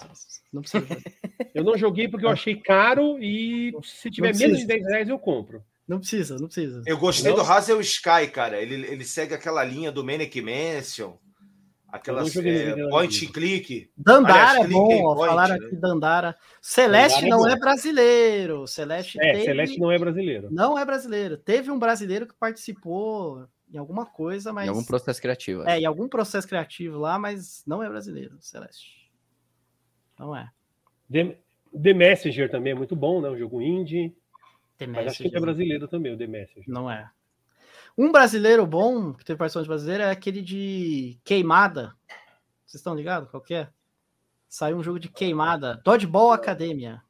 Não 0.52 0.60
precisa 0.60 0.84
jogar. 0.86 1.00
eu 1.54 1.64
não 1.64 1.76
joguei 1.76 2.08
porque 2.08 2.26
eu 2.26 2.30
achei 2.30 2.56
caro 2.56 3.18
e 3.18 3.72
se 3.82 4.10
tiver 4.10 4.36
menos 4.36 4.58
de 4.58 4.66
10 4.66 4.86
reais 4.86 5.08
eu 5.08 5.18
compro. 5.18 5.64
Não 5.88 5.98
precisa, 5.98 6.36
não 6.36 6.46
precisa. 6.46 6.82
Eu 6.86 6.98
gostei 6.98 7.30
não? 7.32 7.38
do 7.38 7.50
Hazel 7.50 7.80
Sky, 7.80 8.28
cara. 8.32 8.60
Ele, 8.60 8.86
ele 8.86 9.04
segue 9.04 9.34
aquela 9.34 9.64
linha 9.64 9.90
do 9.90 10.04
Manic 10.04 10.40
Mansion. 10.42 11.14
Aquelas 11.92 12.34
é, 12.36 12.88
point 12.88 13.26
and 13.26 13.32
click. 13.32 13.90
Dandara 13.96 14.50
Aliás, 14.50 14.70
é 14.70 14.72
bom, 14.72 15.04
ó, 15.04 15.14
point, 15.14 15.28
falaram 15.28 15.58
né? 15.58 15.66
aqui 15.66 15.76
Dandara. 15.76 16.36
Celeste 16.60 17.22
Dandara 17.22 17.26
é 17.26 17.30
não 17.30 17.48
é, 17.48 17.52
é, 17.52 17.58
brasileiro. 17.58 18.66
Celeste 18.66 19.20
é, 19.20 19.32
teve... 19.32 19.44
Celeste 19.44 19.78
não 19.78 19.90
é 19.90 19.98
brasileiro. 19.98 20.48
Não 20.50 20.78
é 20.78 20.84
brasileiro. 20.84 21.36
Teve 21.36 21.70
um 21.70 21.78
brasileiro 21.78 22.26
que 22.26 22.34
participou 22.34 23.46
em 23.72 23.78
alguma 23.78 24.06
coisa, 24.06 24.52
mas. 24.52 24.66
Em 24.66 24.68
algum 24.68 24.84
processo 24.84 25.20
criativo. 25.20 25.62
É, 25.68 25.80
em 25.80 25.86
algum 25.86 26.08
processo 26.08 26.46
criativo 26.46 26.98
lá, 26.98 27.18
mas 27.18 27.64
não 27.66 27.82
é 27.82 27.88
brasileiro, 27.88 28.36
Celeste. 28.40 29.10
Não 30.18 30.36
é. 30.36 30.50
The, 31.10 31.36
The 31.82 31.94
Messenger 31.94 32.50
também 32.50 32.72
é 32.72 32.76
muito 32.76 32.94
bom, 32.94 33.20
né? 33.20 33.30
Um 33.30 33.38
jogo 33.38 33.60
indie. 33.60 34.14
The 34.78 34.86
mas 34.86 35.04
Messenger. 35.04 35.10
acho 35.10 35.30
que 35.30 35.36
é 35.36 35.40
brasileiro 35.40 35.88
também, 35.88 36.12
o 36.12 36.18
The 36.18 36.26
Messenger. 36.26 36.64
Não 36.68 36.90
é. 36.90 37.10
Um 38.00 38.10
brasileiro 38.10 38.66
bom, 38.66 39.12
que 39.12 39.22
teve 39.22 39.36
participação 39.36 39.62
de 39.62 39.68
brasileiro, 39.68 40.04
é 40.04 40.10
aquele 40.10 40.40
de 40.40 41.20
Queimada. 41.22 41.94
Vocês 42.64 42.80
estão 42.80 42.94
ligados? 42.94 43.30
Qual 43.30 43.42
que 43.42 43.52
é? 43.52 43.68
Saiu 44.48 44.78
um 44.78 44.82
jogo 44.82 44.98
de 44.98 45.10
queimada. 45.10 45.82
Dodgeball 45.84 46.32
Academia. 46.32 47.02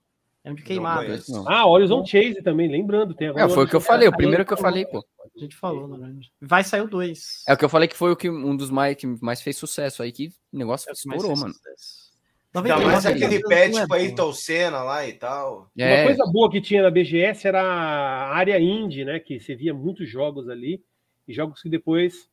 É 0.42 0.50
um 0.50 0.54
de 0.56 0.64
queimada. 0.64 1.22
Não, 1.28 1.44
não. 1.44 1.48
Ah, 1.48 1.64
Horizon 1.64 2.04
Chase 2.04 2.42
também, 2.42 2.68
lembrando. 2.68 3.14
Tem 3.14 3.28
é, 3.28 3.48
foi 3.48 3.66
o 3.66 3.68
que 3.68 3.76
eu 3.76 3.80
falei, 3.80 4.08
o 4.08 4.16
primeiro 4.16 4.44
que 4.44 4.52
eu 4.52 4.56
falei, 4.56 4.84
pô. 4.84 5.06
A 5.36 5.38
gente 5.38 5.54
falou, 5.54 5.86
na 5.86 5.96
verdade. 5.96 6.32
Vai 6.40 6.64
sair 6.64 6.80
o 6.80 6.88
2. 6.88 7.44
É 7.46 7.54
o 7.54 7.56
que 7.56 7.64
eu 7.64 7.68
falei 7.68 7.86
que 7.86 7.96
foi 7.96 8.10
o 8.10 8.16
que, 8.16 8.28
um 8.28 8.56
dos 8.56 8.68
mais, 8.68 8.96
que 8.96 9.06
mais 9.22 9.40
fez 9.40 9.56
sucesso 9.56 10.02
aí, 10.02 10.10
que 10.10 10.32
o 10.52 10.58
negócio 10.58 10.90
é 10.90 10.92
estourou, 10.92 11.36
mano. 11.36 11.54
Sucesso. 11.54 12.09
Ainda 12.52 12.78
mais 12.78 13.06
aquele 13.06 13.40
pet 13.42 13.72
tipo 13.72 13.94
Ayrton 13.94 14.32
Senna 14.32 14.82
lá 14.82 15.06
e 15.06 15.12
tal. 15.12 15.70
É. 15.78 15.94
Uma 15.94 16.04
coisa 16.06 16.32
boa 16.32 16.50
que 16.50 16.60
tinha 16.60 16.82
na 16.82 16.90
BGS 16.90 17.46
era 17.46 17.62
a 17.62 18.34
área 18.34 18.58
indie, 18.58 19.04
né? 19.04 19.20
Que 19.20 19.38
você 19.38 19.54
via 19.54 19.72
muitos 19.72 20.08
jogos 20.08 20.48
ali, 20.48 20.82
e 21.28 21.32
jogos 21.32 21.62
que 21.62 21.68
depois 21.68 22.28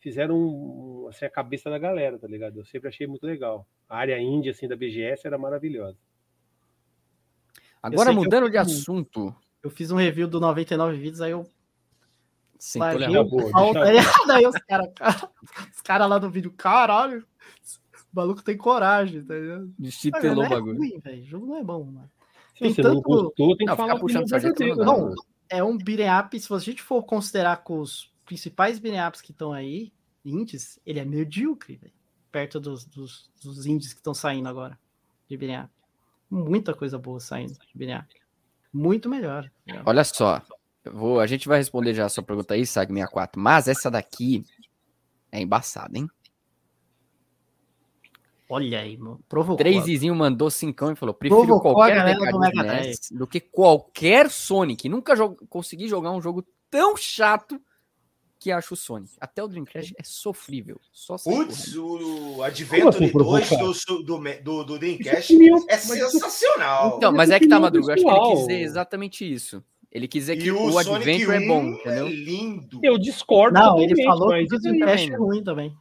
fizeram 0.00 1.06
assim, 1.08 1.24
a 1.24 1.30
cabeça 1.30 1.70
da 1.70 1.78
galera, 1.78 2.18
tá 2.18 2.26
ligado? 2.26 2.58
Eu 2.58 2.64
sempre 2.64 2.88
achei 2.88 3.06
muito 3.06 3.24
legal. 3.24 3.64
A 3.88 3.98
área 3.98 4.18
indie, 4.18 4.50
assim, 4.50 4.66
da 4.66 4.74
BGS 4.74 5.24
era 5.26 5.38
maravilhosa. 5.38 5.96
Agora, 7.80 8.12
mudando 8.12 8.46
eu, 8.46 8.50
de 8.50 8.58
assunto. 8.58 9.34
Eu 9.62 9.70
fiz 9.70 9.90
um 9.90 9.96
review 9.96 10.26
do 10.26 10.40
99 10.40 10.96
vídeos, 10.96 11.20
aí 11.20 11.30
eu. 11.30 11.48
Sim, 12.58 12.78
Daí 14.26 14.46
os 14.46 14.54
caras 14.68 14.90
os 15.72 15.80
cara 15.80 16.06
lá 16.06 16.18
do 16.18 16.30
vídeo, 16.30 16.52
caralho, 16.52 17.26
o 18.12 18.16
maluco 18.16 18.42
tem 18.42 18.56
coragem, 18.56 19.22
tá 19.24 19.34
ligado? 19.34 19.72
Destitelou 19.78 20.44
o 20.44 20.48
bagulho. 20.48 20.84
É 21.04 21.10
ruim. 21.10 21.22
O 21.22 21.24
jogo 21.24 21.46
não 21.46 21.56
é 21.56 21.64
bom, 21.64 21.84
mano. 21.84 22.10
Se 22.54 22.60
tem 22.60 22.74
você 22.74 22.82
tanto... 22.82 22.94
não 22.94 23.02
gostou, 23.02 23.56
tem 23.56 23.56
que 23.56 23.64
não, 23.66 23.76
falar 23.76 23.98
puxando 23.98 24.28
sargento. 24.28 24.62
Não, 24.76 25.14
é 25.48 25.62
um 25.62 25.78
beat'em 25.78 26.08
up, 26.18 26.38
se 26.38 26.52
a 26.52 26.58
gente 26.58 26.82
for 26.82 27.02
considerar 27.04 27.58
com 27.58 27.78
os 27.80 28.12
principais 28.26 28.78
beat'em 28.78 29.06
ups 29.06 29.20
que 29.20 29.32
estão 29.32 29.52
aí, 29.52 29.92
indies, 30.24 30.78
ele 30.84 30.98
é 30.98 31.04
medíocre, 31.04 31.76
velho. 31.76 31.92
Perto 32.30 32.60
dos, 32.60 32.84
dos, 32.84 33.30
dos 33.42 33.66
indies 33.66 33.92
que 33.92 33.98
estão 33.98 34.14
saindo 34.14 34.48
agora 34.48 34.78
de 35.28 35.36
beat'em 35.36 35.60
up. 35.62 35.70
Muita 36.30 36.74
coisa 36.74 36.98
boa 36.98 37.20
saindo 37.20 37.52
de 37.52 37.76
beat'em 37.78 37.96
up. 37.96 38.14
Muito 38.72 39.08
melhor. 39.08 39.50
Olha 39.84 40.04
só, 40.04 40.42
vou, 40.84 41.20
a 41.20 41.26
gente 41.26 41.48
vai 41.48 41.58
responder 41.58 41.94
já 41.94 42.06
a 42.06 42.08
sua 42.08 42.22
pergunta 42.22 42.54
aí, 42.54 42.62
Sag64, 42.62 43.30
mas 43.36 43.68
essa 43.68 43.90
daqui 43.90 44.44
é 45.32 45.40
embaçada, 45.40 45.96
hein? 45.98 46.08
Olha 48.52 48.80
aí, 48.80 48.98
mano. 48.98 49.20
Provocou. 49.28 49.56
Trêszinho 49.56 50.12
mandou 50.12 50.50
cincão 50.50 50.90
e 50.90 50.96
falou: 50.96 51.14
prefiro 51.14 51.46
Provocou 51.46 51.72
qualquer 51.72 52.04
Mega, 52.04 52.32
do 52.32 52.40
Mega 52.40 52.62
NES 52.64 53.12
do 53.12 53.24
que 53.24 53.38
qualquer 53.38 54.28
Sonic. 54.28 54.88
Nunca 54.88 55.14
jo 55.14 55.36
consegui 55.48 55.86
jogar 55.86 56.10
um 56.10 56.20
jogo 56.20 56.44
tão 56.68 56.96
chato 56.96 57.62
que 58.40 58.50
acho 58.50 58.74
o 58.74 58.76
Sonic. 58.76 59.12
Até 59.20 59.40
o 59.44 59.46
Dreamcast 59.46 59.94
é 59.96 60.02
sofrível. 60.02 60.80
Só 60.90 61.16
Putz, 61.16 61.76
o 61.76 62.42
Adventure 62.42 62.88
assim, 62.88 63.12
2 63.12 63.48
do, 63.86 64.02
do, 64.02 64.18
do, 64.42 64.64
do 64.64 64.78
Dreamcast 64.80 65.32
é 65.68 65.76
sensacional. 65.78 66.96
Então, 66.96 67.12
mas 67.12 67.30
é 67.30 67.38
que 67.38 67.46
tá, 67.46 67.60
Madruga. 67.60 67.94
Acho 67.94 68.02
que 68.02 68.10
ele 68.10 68.30
quis 68.30 68.38
dizer 68.40 68.60
exatamente 68.62 69.32
isso. 69.32 69.62
Ele 69.92 70.08
quis 70.08 70.22
dizer 70.22 70.36
que 70.38 70.50
o, 70.50 70.72
o 70.72 70.78
Adventure 70.78 71.36
é 71.36 71.46
bom, 71.46 71.66
entendeu? 71.66 72.06
É 72.08 72.10
lindo. 72.10 72.80
Eu 72.82 72.98
discordo. 72.98 73.56
Não, 73.56 73.80
ele 73.80 74.02
falou 74.02 74.30
que 74.30 74.56
o 74.56 74.58
Dreamcast 74.58 75.12
é 75.12 75.16
ruim 75.16 75.44
também. 75.44 75.72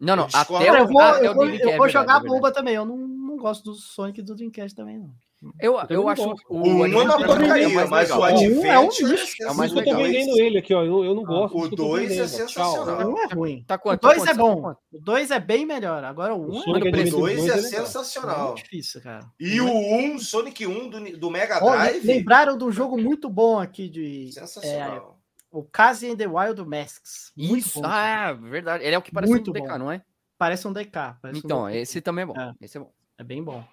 Não, 0.00 0.16
não, 0.16 0.28
até, 0.32 0.70
eu 0.70 0.88
vou, 0.88 1.00
até 1.00 1.26
eu 1.26 1.34
vou, 1.34 1.46
eu 1.46 1.76
vou 1.76 1.86
é 1.86 1.90
jogar 1.90 2.16
a 2.16 2.20
bomba 2.20 2.50
também. 2.50 2.74
Eu 2.74 2.86
não, 2.86 2.96
não 2.96 3.36
gosto 3.36 3.64
do 3.64 3.74
Sonic 3.74 4.22
do 4.22 4.34
Dreamcast 4.34 4.74
também, 4.74 4.98
não. 4.98 5.10
Eu, 5.58 5.74
eu, 5.74 5.86
eu 5.88 6.08
acho 6.08 6.34
o, 6.50 6.60
o, 6.60 6.86
é 6.86 6.88
uma 6.88 7.16
porcaria, 7.16 7.86
mas 7.86 8.10
o 8.10 8.22
Advent 8.22 8.64
é 8.64 8.78
um 8.78 8.88
lixo. 8.90 9.42
É 9.42 9.50
o 9.50 9.54
mais 9.54 9.72
legal. 9.72 9.94
Eu 9.94 10.06
tô 10.06 10.12
vendendo 10.12 10.38
ele 10.38 10.58
aqui, 10.58 10.74
ó. 10.74 10.84
Eu, 10.84 11.02
eu 11.02 11.14
não 11.14 11.22
gosto. 11.22 11.56
O 11.56 11.68
2 11.68 12.10
é 12.10 12.28
sensacional. 12.28 13.10
O 13.10 13.18
é 13.18 13.26
ruim. 13.34 13.64
Tá 13.66 13.78
quanto, 13.78 14.06
o 14.06 14.08
2 14.08 14.26
é 14.26 14.34
bom. 14.34 14.74
O 14.92 15.00
2 15.00 15.30
é 15.30 15.40
bem 15.40 15.64
melhor. 15.64 16.04
Agora 16.04 16.34
o 16.34 16.46
1 16.46 16.52
um 16.52 16.76
é... 16.76 16.78
O 16.78 17.10
2 17.10 17.48
é, 17.48 17.52
é 17.52 17.62
sensacional. 17.62 18.52
É 18.52 18.62
difícil, 18.62 19.00
cara. 19.00 19.24
E 19.40 19.62
o 19.62 19.66
1, 19.66 20.14
um, 20.14 20.18
Sonic 20.18 20.66
1 20.66 20.70
um 20.70 20.90
do, 20.90 21.18
do 21.18 21.30
Mega 21.30 21.58
Drive... 21.58 22.04
lembraram 22.04 22.58
de 22.58 22.64
um 22.64 22.70
jogo 22.70 22.98
muito 22.98 23.30
bom 23.30 23.58
aqui 23.58 23.88
de... 23.88 24.30
Sensacional. 24.32 25.16
É, 25.16 25.19
o 25.50 25.64
Case 25.64 26.08
and 26.08 26.16
the 26.16 26.26
Wild 26.26 26.64
Masks. 26.64 27.32
Muito 27.36 27.58
Isso, 27.58 27.80
bom, 27.80 27.88
ah, 27.88 28.32
verdade. 28.32 28.84
Ele 28.84 28.94
é 28.94 28.98
o 28.98 29.02
que 29.02 29.12
parece 29.12 29.32
muito 29.32 29.50
um 29.50 29.52
DK, 29.52 29.78
não 29.78 29.90
é? 29.90 30.02
Parece 30.38 30.66
um 30.66 30.72
DK. 30.72 31.16
Parece 31.20 31.40
então, 31.44 31.64
um 31.64 31.66
DK. 31.66 31.78
esse 31.78 32.00
também 32.00 32.22
é 32.22 32.26
bom. 32.26 32.38
É. 32.38 32.54
Esse 32.60 32.78
é 32.78 32.80
bom. 32.80 32.92
É 33.18 33.24
bem 33.24 33.42
bom. 33.42 33.64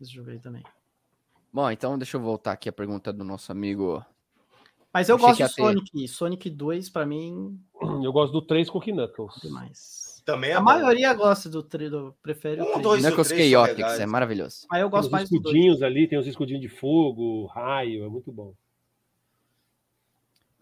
Esse 0.00 0.12
jogo 0.12 0.30
aí 0.30 0.38
também. 0.38 0.62
Bom, 1.52 1.70
então 1.70 1.98
deixa 1.98 2.16
eu 2.16 2.20
voltar 2.20 2.52
aqui 2.52 2.68
a 2.68 2.72
pergunta 2.72 3.12
do 3.12 3.24
nosso 3.24 3.52
amigo. 3.52 4.04
Mas 4.92 5.08
eu, 5.08 5.18
gosto 5.18 5.42
do 5.42 5.48
Sonic. 5.48 5.90
Ter... 5.92 6.08
Sonic 6.08 6.50
2, 6.50 6.88
pra 6.88 7.04
mim. 7.04 7.60
Eu 8.02 8.12
gosto 8.12 8.32
do 8.32 8.42
3 8.42 8.70
com 8.70 8.80
Knuckles. 8.80 9.34
Demais. 9.42 10.22
Também 10.24 10.50
é 10.50 10.54
a 10.54 10.58
bom. 10.58 10.64
maioria 10.64 11.12
gosta 11.12 11.50
do 11.50 11.62
3, 11.62 11.90
do, 11.90 12.14
prefere 12.22 12.62
um, 12.62 12.64
o 12.64 12.68
3. 12.70 12.82
Dois, 12.82 13.02
Knuckles 13.02 13.28
Chaotix, 13.28 14.00
é 14.00 14.06
maravilhoso. 14.06 14.66
Mas 14.70 14.80
eu 14.80 14.88
gosto 14.88 15.10
tem 15.10 15.12
mais 15.12 15.28
dos 15.28 15.38
escudinhos 15.38 15.82
ali, 15.82 16.08
tem 16.08 16.18
os 16.18 16.26
escudinhos 16.26 16.62
de 16.62 16.68
fogo, 16.68 17.44
raio, 17.46 18.04
é 18.04 18.08
muito 18.08 18.32
bom. 18.32 18.54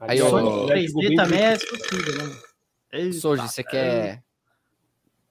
Aí, 0.08 0.20
o 0.20 0.28
Sonic 0.28 0.56
3D 0.72 1.16
também 1.16 1.40
é 1.40 1.58
possível, 1.58 2.14
né? 2.18 3.12
Soji, 3.12 3.42
você 3.48 3.62
quer 3.62 4.22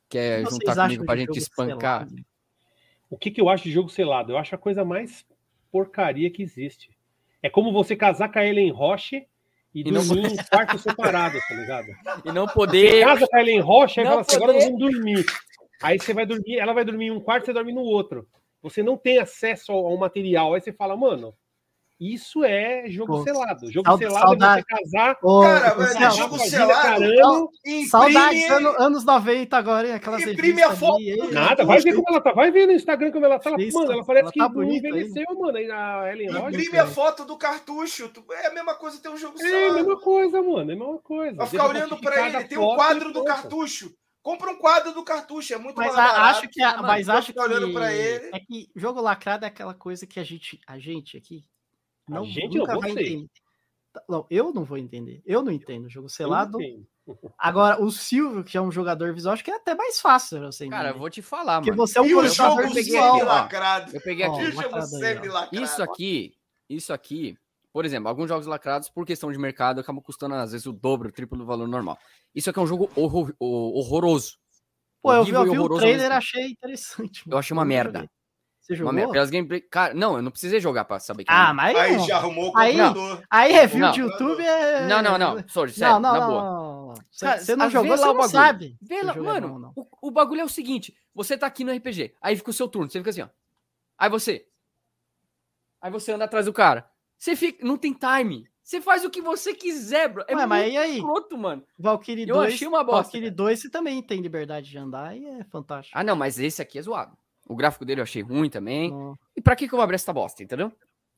quer 0.10 0.50
juntar 0.50 0.76
comigo 0.76 1.06
pra 1.06 1.18
gente 1.18 1.38
espancar. 1.38 2.08
Selado? 2.08 2.26
O 3.10 3.18
que, 3.18 3.30
que 3.32 3.42
eu 3.42 3.50
acho 3.50 3.66
de 3.66 3.72
jogo 3.72 3.90
selado? 3.90 4.32
Eu 4.32 4.38
acho 4.38 4.56
a 4.56 4.58
coisa 4.58 4.86
mais 4.86 5.26
porcaria 5.72 6.32
que 6.32 6.42
existe. 6.42 6.90
É 7.44 7.50
como 7.50 7.74
você 7.74 7.96
casar 7.96 8.32
com 8.32 8.40
a 8.40 8.46
Ellen 8.46 8.72
Roche 8.72 9.28
e, 9.76 9.82
e 9.82 9.84
dormir 9.84 10.22
não... 10.22 10.30
em 10.30 10.38
quartos 10.38 10.82
separados, 10.82 11.42
tá 11.48 11.54
ligado? 11.54 11.88
E 12.26 12.32
não 12.32 12.48
poder. 12.48 12.92
Você 12.92 13.02
casa 13.02 13.28
com 13.28 13.38
a 13.38 13.42
Ellen 13.42 13.60
Roche 13.60 14.02
e 14.02 14.06
fala 14.06 14.22
assim: 14.22 14.36
agora 14.38 14.54
nós 14.54 14.64
vamos 14.64 14.80
dormir. 14.80 15.26
Aí 15.82 16.00
você 16.00 16.14
vai 16.14 16.26
dormir, 16.26 16.60
ela 16.60 16.74
vai 16.74 16.86
dormir 16.86 17.08
em 17.08 17.12
um 17.12 17.20
quarto, 17.20 17.46
você 17.46 17.54
dorme 17.54 17.74
no 17.74 17.82
outro. 17.82 18.26
Você 18.62 18.82
não 18.82 18.96
tem 18.96 19.18
acesso 19.18 19.72
ao, 19.72 19.86
ao 19.86 19.98
material. 19.98 20.54
Aí 20.54 20.62
você 20.62 20.72
fala, 20.72 20.96
mano, 20.96 21.36
isso 22.02 22.44
é 22.44 22.90
jogo 22.90 23.20
Pô, 23.20 23.24
selado. 23.24 23.72
Jogo 23.72 23.96
selado 23.96 24.28
saudade. 24.28 24.66
é 24.68 24.76
você 24.76 24.84
casar. 24.84 25.18
Ô, 25.22 25.42
cara, 25.42 25.74
velho, 25.76 26.04
é 26.04 26.10
jogo 26.10 26.40
selado. 26.40 26.82
Caramba, 26.82 27.48
imprime... 27.64 27.86
Saudades 27.86 28.50
anos, 28.50 28.76
anos 28.80 29.06
90 29.06 29.56
agora, 29.56 29.88
hein? 29.88 29.94
Aquelas 29.94 30.24
imprime 30.24 30.64
a 30.64 30.76
foto. 30.76 30.98
Aí, 30.98 31.32
Nada, 31.32 31.64
vai 31.64 31.80
ver 31.80 31.94
como 31.94 32.10
ela 32.10 32.20
tá. 32.20 32.32
Vai 32.32 32.50
ver 32.50 32.66
no 32.66 32.74
Instagram 32.74 33.12
como 33.12 33.24
ela 33.28 33.38
tá. 33.38 33.52
Isso, 33.60 33.78
mano, 33.78 33.92
ela 33.92 34.04
parece 34.04 34.24
ela 34.24 34.32
tá 34.32 34.48
que 34.48 34.54
bonita, 34.56 34.88
envelheceu, 34.88 35.26
aí. 35.30 35.38
mano. 35.38 35.58
Aí 35.60 35.68
na 35.68 36.12
Ellen 36.12 36.30
Imprime 36.50 36.80
a 36.80 36.88
foto 36.88 37.24
do 37.24 37.38
cartucho. 37.38 38.12
É 38.32 38.48
a 38.48 38.52
mesma 38.52 38.74
coisa 38.74 39.00
ter 39.00 39.10
um 39.10 39.18
jogo 39.18 39.38
selado. 39.38 39.56
É 39.56 39.70
a 39.70 39.74
mesma 39.74 40.00
coisa, 40.00 40.42
mano. 40.42 40.72
É 40.72 40.74
a 40.74 40.78
mesma 40.78 40.98
coisa. 41.04 41.38
Vai 41.38 41.48
ficar 41.48 41.70
olhando 41.70 41.98
pra 41.98 42.28
ele. 42.28 42.44
Tem 42.46 42.58
um 42.58 42.76
quadro 42.76 43.14
do 43.14 43.24
cartucho. 43.24 43.94
Compra 44.24 44.52
um 44.52 44.56
quadro 44.56 44.92
do 44.92 45.04
cartucho, 45.04 45.54
é 45.54 45.58
muito 45.58 45.78
mas 45.78 45.96
mais 45.96 45.98
barato. 45.98 46.38
Acho 46.38 46.50
que, 46.50 46.62
a, 46.62 46.82
mas 46.82 47.10
acho 47.10 47.34
que 47.34 47.40
olhando 47.40 47.74
para 47.74 47.94
ele. 47.94 48.30
É 48.34 48.40
que 48.40 48.70
jogo 48.76 49.02
lacrado 49.02 49.46
é 49.46 49.48
aquela 49.48 49.74
coisa 49.74 50.06
que 50.06 50.20
a 50.20 50.24
gente, 50.24 50.60
a 50.68 50.78
gente 50.78 51.18
aqui 51.18 51.44
não, 52.16 52.26
gente 52.26 52.58
nunca 52.58 52.80
vai 52.80 52.92
entender. 52.92 53.28
Não, 54.08 54.26
eu 54.30 54.54
não 54.54 54.64
vou 54.64 54.78
entender. 54.78 55.22
Eu 55.26 55.44
não 55.44 55.52
entendo. 55.52 55.90
Jogo 55.90 56.10
selado. 56.10 56.58
Agora, 57.38 57.82
o 57.82 57.92
Silvio, 57.92 58.44
que 58.44 58.58
é 58.58 58.62
um 58.62 58.72
jogador 58.72 59.14
visual, 59.14 59.34
acho 59.34 59.44
que 59.44 59.52
é 59.52 59.56
até 59.56 59.76
mais 59.76 60.00
fácil 60.00 60.40
você 60.40 60.68
Cara, 60.70 60.90
eu 60.90 61.00
vou 61.00 61.10
te 61.10 61.22
falar, 61.22 61.58
Porque 61.58 61.72
mano. 61.72 61.86
você 61.86 62.00
é 62.00 62.02
um 62.02 62.10
colecionador 62.10 62.74
visual. 62.74 63.24
Lacrado. 63.24 63.96
Eu 63.96 64.02
peguei 64.02 64.26
aqui. 64.26 64.44
Isso 65.52 65.84
aqui, 65.84 66.34
isso 66.70 66.94
aqui, 66.94 67.38
por 67.74 67.86
exemplo, 67.86 68.08
alguns 68.08 68.30
jogos 68.30 68.48
lacrados, 68.48 68.90
por 68.90 69.06
questão 69.06 69.32
de 69.32 69.38
mercado, 69.38 69.82
acabam 69.82 70.02
custando 70.02 70.36
às 70.36 70.52
vezes 70.52 70.68
o 70.68 70.72
dobro, 70.72 71.10
o 71.10 71.12
triplo 71.12 71.38
do 71.38 71.46
valor 71.46 71.68
normal. 71.68 71.98
Isso 72.34 72.50
aqui 72.50 72.60
é 72.60 72.62
um 72.62 72.68
jogo 72.68 72.90
horror, 72.96 73.34
horroroso. 73.40 74.38
Pô, 75.02 75.12
eu 75.14 75.24
vi, 75.26 75.32
eu 75.32 75.52
vi 75.52 75.60
o 75.60 75.78
trailer, 75.78 76.12
achei 76.12 76.52
interessante. 76.52 77.28
Mano. 77.28 77.36
Eu 77.36 77.40
achei 77.40 77.54
uma 77.54 77.66
merda. 77.66 78.10
Você 78.72 78.78
jogou? 78.78 79.12
Gameplay. 79.30 79.62
Cara, 79.62 79.94
não, 79.94 80.16
eu 80.16 80.22
não 80.22 80.32
precisei 80.32 80.60
jogar 80.60 80.86
pra 80.86 81.00
saber 81.00 81.26
que 81.26 81.32
Ah, 81.32 81.54
mas. 81.54 81.76
Aí 81.76 82.00
já 82.00 82.18
arrumou 82.18 82.50
o 82.50 82.54
computador. 82.54 83.24
Aí, 83.30 83.52
aí 83.52 83.54
review 83.54 83.82
não. 83.82 83.92
de 83.92 84.00
YouTube 84.00 84.42
é. 84.42 84.88
Não, 84.88 85.02
não, 85.02 85.18
não. 85.18 85.44
Sorry, 85.48 85.74
sério, 85.74 86.00
não, 86.00 86.14
não, 86.14 86.20
na 86.20 86.28
boa. 86.28 86.44
Não, 86.44 86.94
você 87.38 87.56
não 87.56 87.70
jogou, 87.70 87.98
você 87.98 88.14
não 88.14 88.30
sabe. 88.30 88.78
Vê 88.82 89.02
lá, 89.02 89.14
mano, 89.16 89.60
não, 89.60 89.74
o, 89.76 89.86
o, 90.08 90.12
bagulho 90.12 90.42
é 90.42 90.46
o 90.46 90.50
seguinte: 90.50 90.96
você 91.14 91.38
tá 91.38 91.48
aqui 91.48 91.64
no 91.64 91.74
RPG, 91.74 92.16
aí 92.22 92.36
fica 92.38 92.50
o 92.50 92.54
seu 92.54 92.68
turno, 92.68 92.90
você 92.90 93.00
fica 93.00 93.10
assim, 93.10 93.22
ó. 93.22 93.28
Aí 93.98 94.10
você. 94.10 94.48
Aí 95.82 95.92
você 95.92 96.14
anda 96.14 96.26
atrás 96.26 96.46
do 96.46 96.54
cara. 96.54 96.90
Você 97.18 97.36
fica. 97.36 97.66
Não 97.66 97.78
tem 97.78 97.94
time. 97.94 98.50
Você 98.64 98.80
faz 98.80 99.04
o 99.04 99.10
que 99.10 99.22
você 99.22 99.54
quiser, 99.54 100.08
bro. 100.08 100.24
É 100.28 100.36
Ué, 100.36 100.46
mas 100.46 100.74
e 100.74 100.78
aí? 100.78 101.02
Pronto, 101.02 101.38
mano. 101.38 101.64
Valkyrie 101.78 102.26
2. 102.26 102.38
Eu 102.38 102.54
achei 102.54 102.68
uma 102.68 102.84
bosta. 102.84 103.04
Valkyrie 103.04 103.30
2 103.30 103.60
você 103.60 103.70
também 103.70 104.02
tem 104.02 104.22
liberdade 104.22 104.70
de 104.70 104.78
andar 104.78 105.18
e 105.18 105.26
é 105.26 105.44
fantástico. 105.44 105.98
Ah, 105.98 106.04
não, 106.04 106.16
mas 106.16 106.40
esse 106.40 106.62
aqui 106.62 106.80
é 106.80 106.82
zoado. 106.82 107.18
O 107.52 107.56
gráfico 107.56 107.84
dele 107.84 108.00
eu 108.00 108.04
achei 108.04 108.22
ruim 108.22 108.50
também. 108.50 108.94
Oh. 108.94 109.14
E 109.36 109.42
pra 109.42 109.58
que, 109.58 109.68
que 109.68 109.74
eu 109.74 109.78
vou 109.78 109.84
abrir 109.84 109.96
essa 109.96 110.14
bosta, 110.14 110.42
entendeu? 110.42 110.72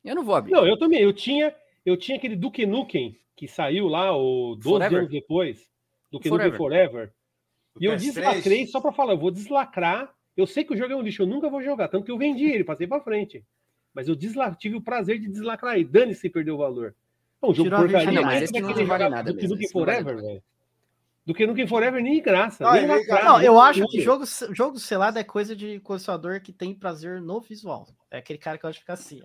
Eu 0.03 0.15
não 0.15 0.25
vou 0.25 0.33
abrir. 0.33 0.51
Não, 0.51 0.65
eu 0.65 0.75
também. 0.75 0.99
Eu 0.99 1.13
tinha, 1.13 1.53
eu 1.85 1.95
tinha 1.95 2.17
aquele 2.17 2.35
Duke 2.35 2.65
Nukem 2.65 3.15
que 3.35 3.47
saiu 3.47 3.87
lá 3.87 4.17
o 4.17 4.55
12 4.55 4.63
Forever. 4.63 4.97
anos 4.97 5.11
depois. 5.11 5.69
Duke 6.11 6.31
Nukem 6.31 6.51
Forever. 6.53 7.13
E 7.79 7.85
eu 7.85 7.95
deslacrei 7.95 8.65
só 8.65 8.81
pra 8.81 8.91
falar, 8.91 9.13
eu 9.13 9.19
vou 9.19 9.29
deslacrar. 9.29 10.11
Eu 10.35 10.47
sei 10.47 10.63
que 10.63 10.73
o 10.73 10.77
jogo 10.77 10.91
é 10.91 10.95
um 10.95 11.01
lixo, 11.01 11.21
eu 11.21 11.27
nunca 11.27 11.51
vou 11.51 11.61
jogar. 11.61 11.87
Tanto 11.87 12.05
que 12.05 12.11
eu 12.11 12.17
vendi 12.17 12.45
ele, 12.45 12.63
passei 12.63 12.87
pra 12.87 12.99
frente. 12.99 13.45
Mas 13.93 14.07
eu 14.07 14.15
desla... 14.15 14.55
tive 14.55 14.75
o 14.75 14.81
prazer 14.81 15.19
de 15.19 15.27
deslacrar. 15.27 15.77
E 15.77 15.83
dane-se 15.83 16.31
perdeu 16.31 16.55
o 16.55 16.57
valor. 16.57 16.95
É 17.43 17.45
um 17.45 17.53
jogo 17.53 17.69
porcaria. 17.69 18.11
Não, 18.11 18.23
mas 18.23 18.41
esse 18.41 18.59
não 18.59 18.85
vale 18.87 19.07
nada 19.07 19.31
Duke 19.31 19.47
Nukem 19.47 19.69
Forever, 19.69 20.15
velho 20.15 20.43
do 21.25 21.33
que 21.33 21.47
no 21.47 21.53
Game 21.53 21.69
Forever 21.69 22.01
nem 22.01 22.21
graça. 22.21 22.67
Ah, 22.67 22.73
nem 22.73 22.87
graça 22.87 23.23
não, 23.23 23.41
eu 23.41 23.59
acho 23.59 23.87
que 23.87 24.01
jogo, 24.01 24.25
jogo 24.51 24.79
selado 24.79 25.17
é 25.17 25.23
coisa 25.23 25.55
de 25.55 25.79
colecionador 25.79 26.41
que 26.41 26.51
tem 26.51 26.73
prazer 26.73 27.21
no 27.21 27.39
visual. 27.39 27.87
É 28.11 28.17
aquele 28.17 28.39
cara 28.39 28.57
que 28.57 28.63
gosta 28.63 28.73
de 28.73 28.79
ficar 28.79 28.93
assim. 28.93 29.21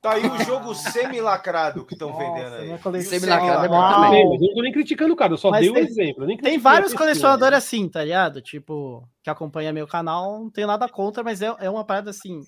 Tá 0.00 0.12
aí 0.12 0.24
o 0.24 0.44
jogo 0.44 0.72
semi-lacrado 0.74 1.84
que 1.84 1.94
estão 1.94 2.16
vendendo 2.16 2.54
aí. 2.54 3.02
Semi-lacrado 3.02 3.64
é 3.64 3.68
bom 3.68 3.94
também. 3.94 4.22
Eu 4.22 4.40
não 4.40 4.54
tô 4.54 4.62
nem 4.62 4.72
criticando 4.72 5.12
o 5.12 5.16
cara, 5.16 5.32
eu 5.32 5.36
só 5.36 5.50
Mas 5.50 5.62
dei 5.62 5.70
um 5.70 5.76
exemplo. 5.76 6.26
tem 6.38 6.58
vários 6.58 6.94
colecionadores 6.94 7.58
assim, 7.58 7.88
tá 7.88 8.04
ligado? 8.04 8.40
Tipo, 8.40 9.08
que 9.22 9.30
acompanha 9.30 9.72
meu 9.72 9.88
canal, 9.88 10.38
não 10.38 10.50
tenho 10.50 10.68
nada 10.68 10.88
contra, 10.88 11.24
mas 11.24 11.42
é, 11.42 11.52
é 11.58 11.68
uma 11.68 11.84
parada 11.84 12.10
assim. 12.10 12.42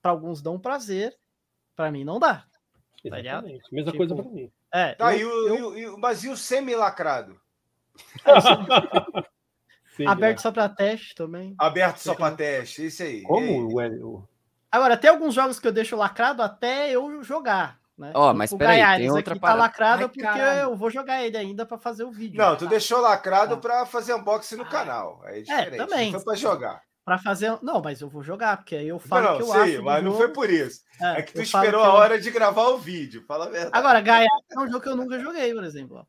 Pra 0.00 0.10
alguns 0.10 0.40
dão 0.40 0.58
prazer, 0.58 1.14
pra 1.76 1.90
mim 1.90 2.04
não 2.04 2.18
dá. 2.18 2.44
Tá 3.08 3.16
ligado? 3.16 3.46
Mesma 3.70 3.92
tipo, 3.92 3.96
coisa 3.98 4.14
pra 4.14 4.24
mim. 4.24 4.50
É, 4.74 4.92
tá, 4.96 5.16
eu, 5.16 5.28
e 5.56 5.62
o, 5.62 5.78
eu... 5.78 5.96
mas 5.98 6.24
e 6.24 6.28
o 6.28 6.36
semi-lacrado? 6.36 7.40
Aberto 10.04 10.40
só 10.40 10.50
para 10.50 10.68
teste 10.68 11.14
também. 11.14 11.54
Aberto 11.56 11.98
só 11.98 12.12
para 12.16 12.34
teste, 12.34 12.86
isso 12.86 13.04
aí. 13.04 13.22
Como 13.22 13.72
o 13.72 14.28
Agora, 14.72 14.96
tem 14.96 15.08
alguns 15.08 15.32
jogos 15.32 15.60
que 15.60 15.68
eu 15.68 15.72
deixo 15.72 15.94
lacrado 15.94 16.42
até 16.42 16.90
eu 16.90 17.22
jogar. 17.22 17.78
Né? 17.96 18.10
Ó, 18.12 18.32
oh, 18.32 18.34
mas 18.34 18.50
o 18.50 18.58
peraí, 18.58 18.82
tem 18.98 19.08
outra 19.12 19.34
aqui 19.34 19.40
tá 19.40 19.54
lacrado 19.54 20.02
Ai, 20.02 20.08
porque 20.08 20.22
caralho. 20.22 20.60
eu 20.62 20.74
vou 20.74 20.90
jogar 20.90 21.22
ele 21.22 21.36
ainda 21.36 21.64
para 21.64 21.78
fazer 21.78 22.02
o 22.02 22.10
vídeo. 22.10 22.36
Não, 22.36 22.56
tu 22.56 22.66
deixou 22.66 23.00
lacrado 23.00 23.54
ah. 23.54 23.58
para 23.58 23.86
fazer 23.86 24.14
unboxing 24.14 24.56
no 24.56 24.66
canal. 24.66 25.22
Aí 25.24 25.38
é, 25.38 25.42
diferente. 25.42 25.74
É, 25.74 25.76
também. 25.76 26.10
Não 26.10 26.18
foi 26.18 26.24
para 26.24 26.34
jogar. 26.34 26.82
Para 27.04 27.18
fazer. 27.18 27.58
Não, 27.62 27.82
mas 27.82 28.00
eu 28.00 28.08
vou 28.08 28.22
jogar, 28.22 28.56
porque 28.56 28.74
aí 28.74 28.88
eu 28.88 28.98
falo 28.98 29.26
não, 29.26 29.36
que 29.36 29.42
eu 29.42 29.46
sim, 29.46 29.58
acho. 29.74 29.82
Mas 29.82 30.02
não 30.02 30.16
foi 30.16 30.28
por 30.28 30.48
isso. 30.48 30.82
É, 31.00 31.18
é 31.18 31.22
que 31.22 31.34
tu 31.34 31.42
esperou 31.42 31.82
que 31.82 31.86
a 31.86 31.92
hora 31.92 32.18
de 32.18 32.30
gravar 32.30 32.68
o 32.68 32.78
vídeo. 32.78 33.22
Fala 33.26 33.44
a 33.44 33.50
verdade. 33.50 33.76
Agora, 33.76 34.00
Gaia 34.00 34.26
é 34.50 34.58
um 34.58 34.66
jogo 34.66 34.80
que 34.80 34.88
eu 34.88 34.96
nunca 34.96 35.18
joguei, 35.20 35.52
por 35.52 35.64
exemplo. 35.64 36.06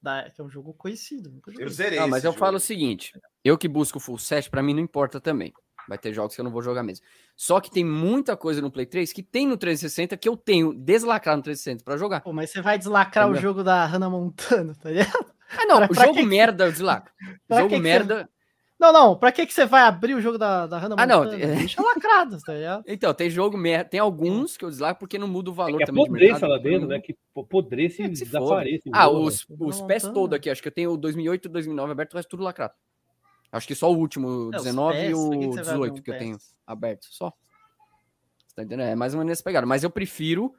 Da, 0.00 0.30
que 0.30 0.40
é 0.40 0.44
um 0.44 0.50
jogo 0.50 0.72
conhecido. 0.74 1.40
Eu 1.58 1.68
zerei. 1.68 1.98
Não, 1.98 2.08
mas 2.08 2.22
eu 2.22 2.30
jogo. 2.30 2.38
falo 2.38 2.58
o 2.58 2.60
seguinte: 2.60 3.12
eu 3.42 3.58
que 3.58 3.66
busco 3.66 3.98
full 3.98 4.18
set, 4.18 4.48
para 4.48 4.62
mim 4.62 4.74
não 4.74 4.82
importa 4.82 5.20
também. 5.20 5.52
Vai 5.88 5.98
ter 5.98 6.12
jogos 6.12 6.34
que 6.34 6.40
eu 6.40 6.44
não 6.44 6.52
vou 6.52 6.62
jogar 6.62 6.82
mesmo. 6.82 7.04
Só 7.36 7.60
que 7.60 7.70
tem 7.70 7.84
muita 7.84 8.36
coisa 8.36 8.62
no 8.62 8.70
Play 8.70 8.86
3 8.86 9.12
que 9.12 9.22
tem 9.22 9.46
no 9.46 9.56
360 9.56 10.16
que 10.16 10.28
eu 10.28 10.36
tenho 10.36 10.72
deslacrar 10.72 11.36
no 11.36 11.42
360 11.42 11.84
para 11.84 11.96
jogar. 11.96 12.20
Pô, 12.20 12.32
mas 12.32 12.50
você 12.50 12.62
vai 12.62 12.78
deslacrar 12.78 13.28
o 13.28 13.34
jogo 13.34 13.62
da 13.62 13.84
Hannah 13.84 14.08
Montana, 14.08 14.74
tá 14.80 14.90
ligado? 14.90 15.34
Ah, 15.56 15.66
não, 15.66 15.86
pra, 15.86 15.90
o 15.90 15.94
jogo 15.94 16.14
que... 16.14 16.26
merda 16.26 16.64
eu 16.64 16.72
deslacro. 16.72 17.12
jogo 17.50 17.68
que 17.68 17.78
merda. 17.78 18.28
Não, 18.84 18.92
não, 18.92 19.16
pra 19.16 19.32
que, 19.32 19.46
que 19.46 19.54
você 19.54 19.64
vai 19.64 19.82
abrir 19.82 20.14
o 20.14 20.20
jogo 20.20 20.36
da, 20.36 20.66
da 20.66 20.76
Hannah 20.76 20.96
Montana? 20.96 21.14
Ah, 21.14 21.46
não. 21.46 21.56
Deixa 21.56 21.80
lacrado, 21.80 22.38
tá 22.42 22.52
ligado? 22.52 22.84
Então, 22.94 23.14
tem 23.14 23.30
jogo. 23.30 23.56
Tem 23.88 23.98
alguns 23.98 24.58
que 24.58 24.64
eu 24.64 24.68
deslacro 24.68 25.00
porque 25.00 25.16
não 25.18 25.26
muda 25.26 25.50
o 25.50 25.54
valor 25.54 25.76
é 25.76 25.78
que 25.78 25.86
também. 25.86 26.04
Apodreça 26.04 26.46
lá 26.46 26.58
dentro, 26.58 26.86
né? 26.86 27.00
Que 27.00 27.16
apodreça 27.34 28.02
e 28.02 28.04
é, 28.04 28.08
desaparece. 28.08 28.82
Ah, 28.92 29.08
os, 29.08 29.46
os 29.58 29.80
pés 29.80 30.02
todos 30.02 30.36
aqui, 30.36 30.50
acho 30.50 30.60
que 30.60 30.68
eu 30.68 30.72
tenho 30.72 30.92
o 30.92 30.96
2008 30.98 31.46
e 31.46 31.48
2009 31.48 31.92
aberto, 31.92 32.12
o 32.12 32.16
resto 32.16 32.28
tudo 32.28 32.42
lacrado. 32.42 32.74
Acho 33.50 33.66
que 33.66 33.74
só 33.74 33.90
o 33.90 33.96
último, 33.96 34.50
é, 34.52 34.58
19 34.58 34.98
e 34.98 35.14
o 35.14 35.50
18 35.54 36.02
que, 36.02 36.10
eu 36.10 36.18
tenho 36.18 36.36
aberto, 36.66 37.06
só. 37.10 37.32
Você 38.46 38.56
tá 38.56 38.62
entendendo? 38.64 38.88
É 38.88 38.94
mais 38.94 39.14
ou 39.14 39.18
menos 39.18 39.32
essa 39.32 39.42
pegada. 39.42 39.66
Mas 39.66 39.82
eu 39.82 39.90
prefiro 39.90 40.52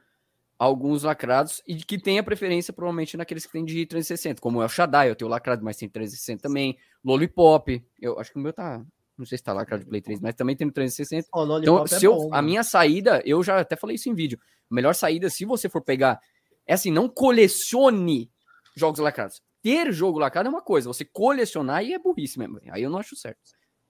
alguns 0.58 1.02
lacrados 1.02 1.62
e 1.66 1.76
que 1.76 1.98
tenha 1.98 2.22
preferência 2.22 2.72
provavelmente 2.72 3.16
naqueles 3.16 3.44
que 3.44 3.52
tem 3.52 3.64
de 3.64 3.86
360, 3.86 4.40
como 4.40 4.62
é 4.62 4.64
o 4.64 4.68
Shaddai, 4.68 5.10
eu 5.10 5.16
tenho 5.16 5.30
lacrado, 5.30 5.62
mas 5.62 5.76
tem 5.76 5.88
360 5.88 6.42
também, 6.42 6.78
Lollipop, 7.04 7.84
eu 8.00 8.18
acho 8.18 8.32
que 8.32 8.38
o 8.38 8.42
meu 8.42 8.52
tá, 8.52 8.82
não 9.18 9.26
sei 9.26 9.38
se 9.38 9.44
tá 9.44 9.52
lacrado 9.52 9.84
de 9.84 9.88
Play 9.88 10.00
3, 10.00 10.20
mas 10.20 10.34
também 10.34 10.56
tem 10.56 10.66
no 10.66 10.72
360. 10.72 11.28
Oh, 11.34 11.58
então, 11.58 11.84
é 11.84 11.86
se 11.86 12.04
eu, 12.04 12.14
bom, 12.14 12.28
a 12.32 12.40
minha 12.40 12.62
saída, 12.62 13.22
eu 13.24 13.42
já 13.42 13.60
até 13.60 13.76
falei 13.76 13.96
isso 13.96 14.08
em 14.08 14.14
vídeo, 14.14 14.38
a 14.70 14.74
melhor 14.74 14.94
saída, 14.94 15.28
se 15.28 15.44
você 15.44 15.68
for 15.68 15.82
pegar, 15.82 16.18
é 16.66 16.74
assim, 16.74 16.90
não 16.90 17.08
colecione 17.08 18.30
jogos 18.74 18.98
lacrados. 18.98 19.42
Ter 19.62 19.92
jogo 19.92 20.18
lacrado 20.18 20.48
é 20.48 20.50
uma 20.50 20.62
coisa, 20.62 20.88
você 20.88 21.04
colecionar 21.04 21.84
e 21.84 21.92
é 21.92 21.98
burrice 21.98 22.38
mesmo, 22.38 22.60
aí 22.70 22.82
eu 22.82 22.90
não 22.90 22.98
acho 22.98 23.14
certo. 23.14 23.40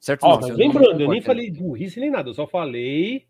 Certo? 0.01 0.25
Ó, 0.25 0.41
não, 0.41 0.49
lembrando, 0.49 1.01
eu 1.01 1.09
nem 1.09 1.23
falei 1.23 1.51
burrice 1.51 2.01
nem 2.01 2.11
nada, 2.11 2.29
eu 2.29 2.35
só 2.35 2.47
falei 2.47 3.27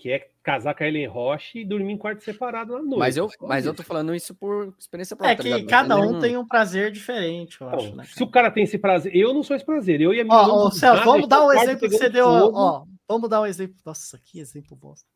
que 0.00 0.10
é 0.10 0.30
casar 0.42 0.74
com 0.74 0.82
a 0.82 0.88
Ellen 0.88 1.06
Roche 1.06 1.58
e 1.58 1.64
dormir 1.64 1.92
em 1.92 1.98
quarto 1.98 2.24
separado 2.24 2.72
na 2.72 2.78
noite. 2.78 2.98
Mas 2.98 3.16
eu, 3.18 3.28
mas 3.42 3.66
eu 3.66 3.74
tô 3.74 3.82
falando 3.82 4.14
isso 4.14 4.34
por 4.34 4.74
experiência 4.78 5.14
própria. 5.14 5.34
É 5.34 5.36
tá 5.36 5.42
que 5.42 5.64
tá 5.64 5.68
cada 5.68 5.96
um 5.98 6.18
tem 6.18 6.38
um 6.38 6.46
prazer 6.46 6.90
diferente, 6.90 7.60
eu 7.60 7.68
acho. 7.68 7.94
né, 7.94 8.04
se 8.04 8.22
o 8.22 8.30
cara 8.30 8.50
tem 8.50 8.64
esse 8.64 8.78
prazer, 8.78 9.14
eu 9.14 9.34
não 9.34 9.42
sou 9.42 9.54
esse 9.54 9.64
prazer. 9.64 10.00
Eu 10.00 10.14
e 10.14 10.20
a 10.20 10.24
minha. 10.24 10.36
Ó, 10.36 10.68
ó 10.68 10.70
Celso, 10.70 11.04
vamos 11.04 11.28
dar 11.28 11.44
um 11.44 11.52
exemplo 11.52 11.88
que 11.88 11.98
você 11.98 12.08
deu. 12.08 12.26
Ó, 12.26 12.86
vamos 13.06 13.28
dar 13.28 13.42
um 13.42 13.46
exemplo. 13.46 13.76
Nossa, 13.84 14.18
que 14.24 14.40
exemplo 14.40 14.74
bosta. 14.74 15.06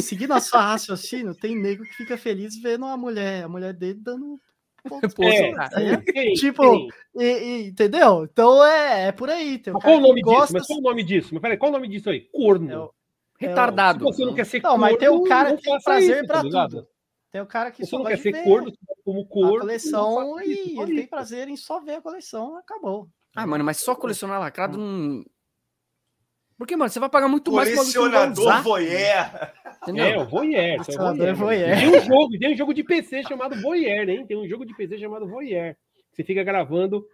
Seguindo 0.00 0.32
a 0.32 0.40
sua 0.40 0.62
raciocínio, 0.62 1.34
tem 1.34 1.54
nego 1.54 1.84
que 1.84 1.94
fica 1.94 2.16
feliz 2.16 2.60
vendo 2.60 2.86
a 2.86 2.96
mulher, 2.96 3.44
a 3.44 3.48
mulher 3.48 3.74
dele 3.74 4.00
dando 4.02 4.40
é, 5.20 6.30
é, 6.30 6.32
tipo, 6.32 6.88
e, 7.14 7.24
e, 7.24 7.68
entendeu? 7.68 8.24
Então 8.24 8.64
é, 8.64 9.08
é 9.08 9.12
por 9.12 9.28
aí. 9.28 9.58
Tem 9.58 9.74
um 9.74 9.78
qual 9.78 9.98
o 9.98 10.00
nome 10.00 10.22
disso? 10.22 10.34
Gosta... 10.34 10.58
Mas 10.58 10.66
qual 10.66 10.78
o 10.78 10.82
nome 10.82 11.04
disso? 11.04 11.28
Mas 11.32 11.42
peraí, 11.42 11.58
qual 11.58 11.70
o 11.70 11.74
nome 11.74 11.88
disso 11.88 12.08
aí? 12.08 12.20
Corno. 12.32 12.90
É, 13.40 13.46
retardado. 13.46 14.04
Se 14.06 14.16
você 14.16 14.24
não 14.24 14.34
quer 14.34 14.46
ser 14.46 14.62
não, 14.62 14.70
corno, 14.70 14.80
mas 14.80 14.96
tem 14.96 15.08
o 15.08 15.24
cara 15.24 15.56
que 15.56 15.62
tem 15.62 15.80
prazer 15.80 16.26
para 16.26 16.42
tá 16.42 16.68
tudo. 16.68 16.88
Tem 17.30 17.40
o 17.40 17.46
cara 17.46 17.70
que 17.70 17.84
você 17.84 17.90
só 17.90 17.98
não 17.98 18.06
quer 18.06 18.18
ser 18.18 18.42
corno 18.42 18.72
como 19.04 19.26
corno. 19.26 19.56
A 19.56 19.60
coleção 19.60 20.40
e 20.40 20.80
ele 20.80 20.96
tem 20.96 21.06
prazer 21.06 21.48
em 21.48 21.56
só 21.56 21.80
ver 21.80 21.96
a 21.96 22.00
coleção, 22.00 22.56
acabou. 22.56 23.08
Ah, 23.36 23.46
mano, 23.46 23.64
mas 23.64 23.78
só 23.78 23.94
colecionar 23.94 24.40
lacrado 24.40 24.78
não. 24.78 25.24
Porque, 26.56 26.74
mano, 26.74 26.90
você 26.90 26.98
vai 26.98 27.08
pagar 27.08 27.28
muito 27.28 27.52
mais 27.52 27.72
Colecionador 27.72 28.62
voyeur. 28.62 29.52
Entendeu? 29.82 30.04
É, 30.04 30.18
o 30.18 30.26
voyeur. 30.26 30.80
É 31.22 31.32
voyeur. 31.32 31.78
Tem 31.78 31.88
um 31.88 32.04
jogo, 32.04 32.38
tem 32.38 32.52
um 32.52 32.56
jogo 32.56 32.74
de 32.74 32.82
PC 32.82 33.22
chamado 33.22 33.62
voyeur, 33.62 34.08
hein? 34.08 34.26
Tem 34.26 34.36
um 34.36 34.48
jogo 34.48 34.66
de 34.66 34.74
PC 34.74 34.98
chamado 34.98 35.28
voyeur. 35.28 35.76
Você 36.10 36.24
fica 36.24 36.42
gravando 36.42 37.06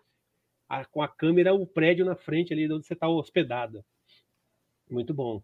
a, 0.67 0.87
com 0.87 1.03
a 1.03 1.09
câmera 1.09 1.53
o 1.53 1.67
prédio 1.67 2.07
na 2.07 2.17
frente 2.17 2.55
ali 2.55 2.73
onde 2.73 2.87
você 2.87 2.95
está 2.95 3.07
hospedado. 3.07 3.85
Muito 4.91 5.13
bom. 5.13 5.43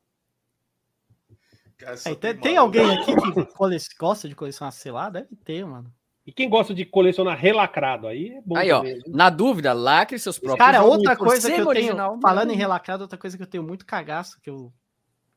Cara, 1.80 1.96
é, 2.04 2.14
tem, 2.14 2.36
tem 2.36 2.56
alguém 2.58 2.90
aqui 2.90 3.14
que 3.14 3.48
gosta 3.98 4.28
de 4.28 4.34
colecionar, 4.34 4.70
sei 4.70 4.92
lá, 4.92 5.08
deve 5.08 5.34
ter, 5.36 5.64
mano. 5.64 5.90
E 6.26 6.32
quem 6.32 6.50
gosta 6.50 6.74
de 6.74 6.84
colecionar 6.84 7.38
relacrado, 7.38 8.06
aí 8.06 8.28
é 8.28 8.42
bom. 8.42 8.56
Aí, 8.56 8.70
ó, 8.70 8.82
na 9.06 9.30
dúvida, 9.30 9.72
lacre 9.72 10.18
seus 10.18 10.38
próprios. 10.38 10.64
Cara, 10.64 10.84
outra 10.84 11.16
coisa 11.16 11.50
que 11.50 11.58
eu 11.58 11.66
original, 11.66 12.10
tenho, 12.10 12.20
falando 12.20 12.50
em 12.50 12.56
relacrado, 12.56 13.02
outra 13.02 13.18
coisa 13.18 13.36
que 13.36 13.42
eu 13.42 13.46
tenho 13.46 13.64
muito 13.64 13.86
cagaço, 13.86 14.38
que 14.42 14.50
eu. 14.50 14.70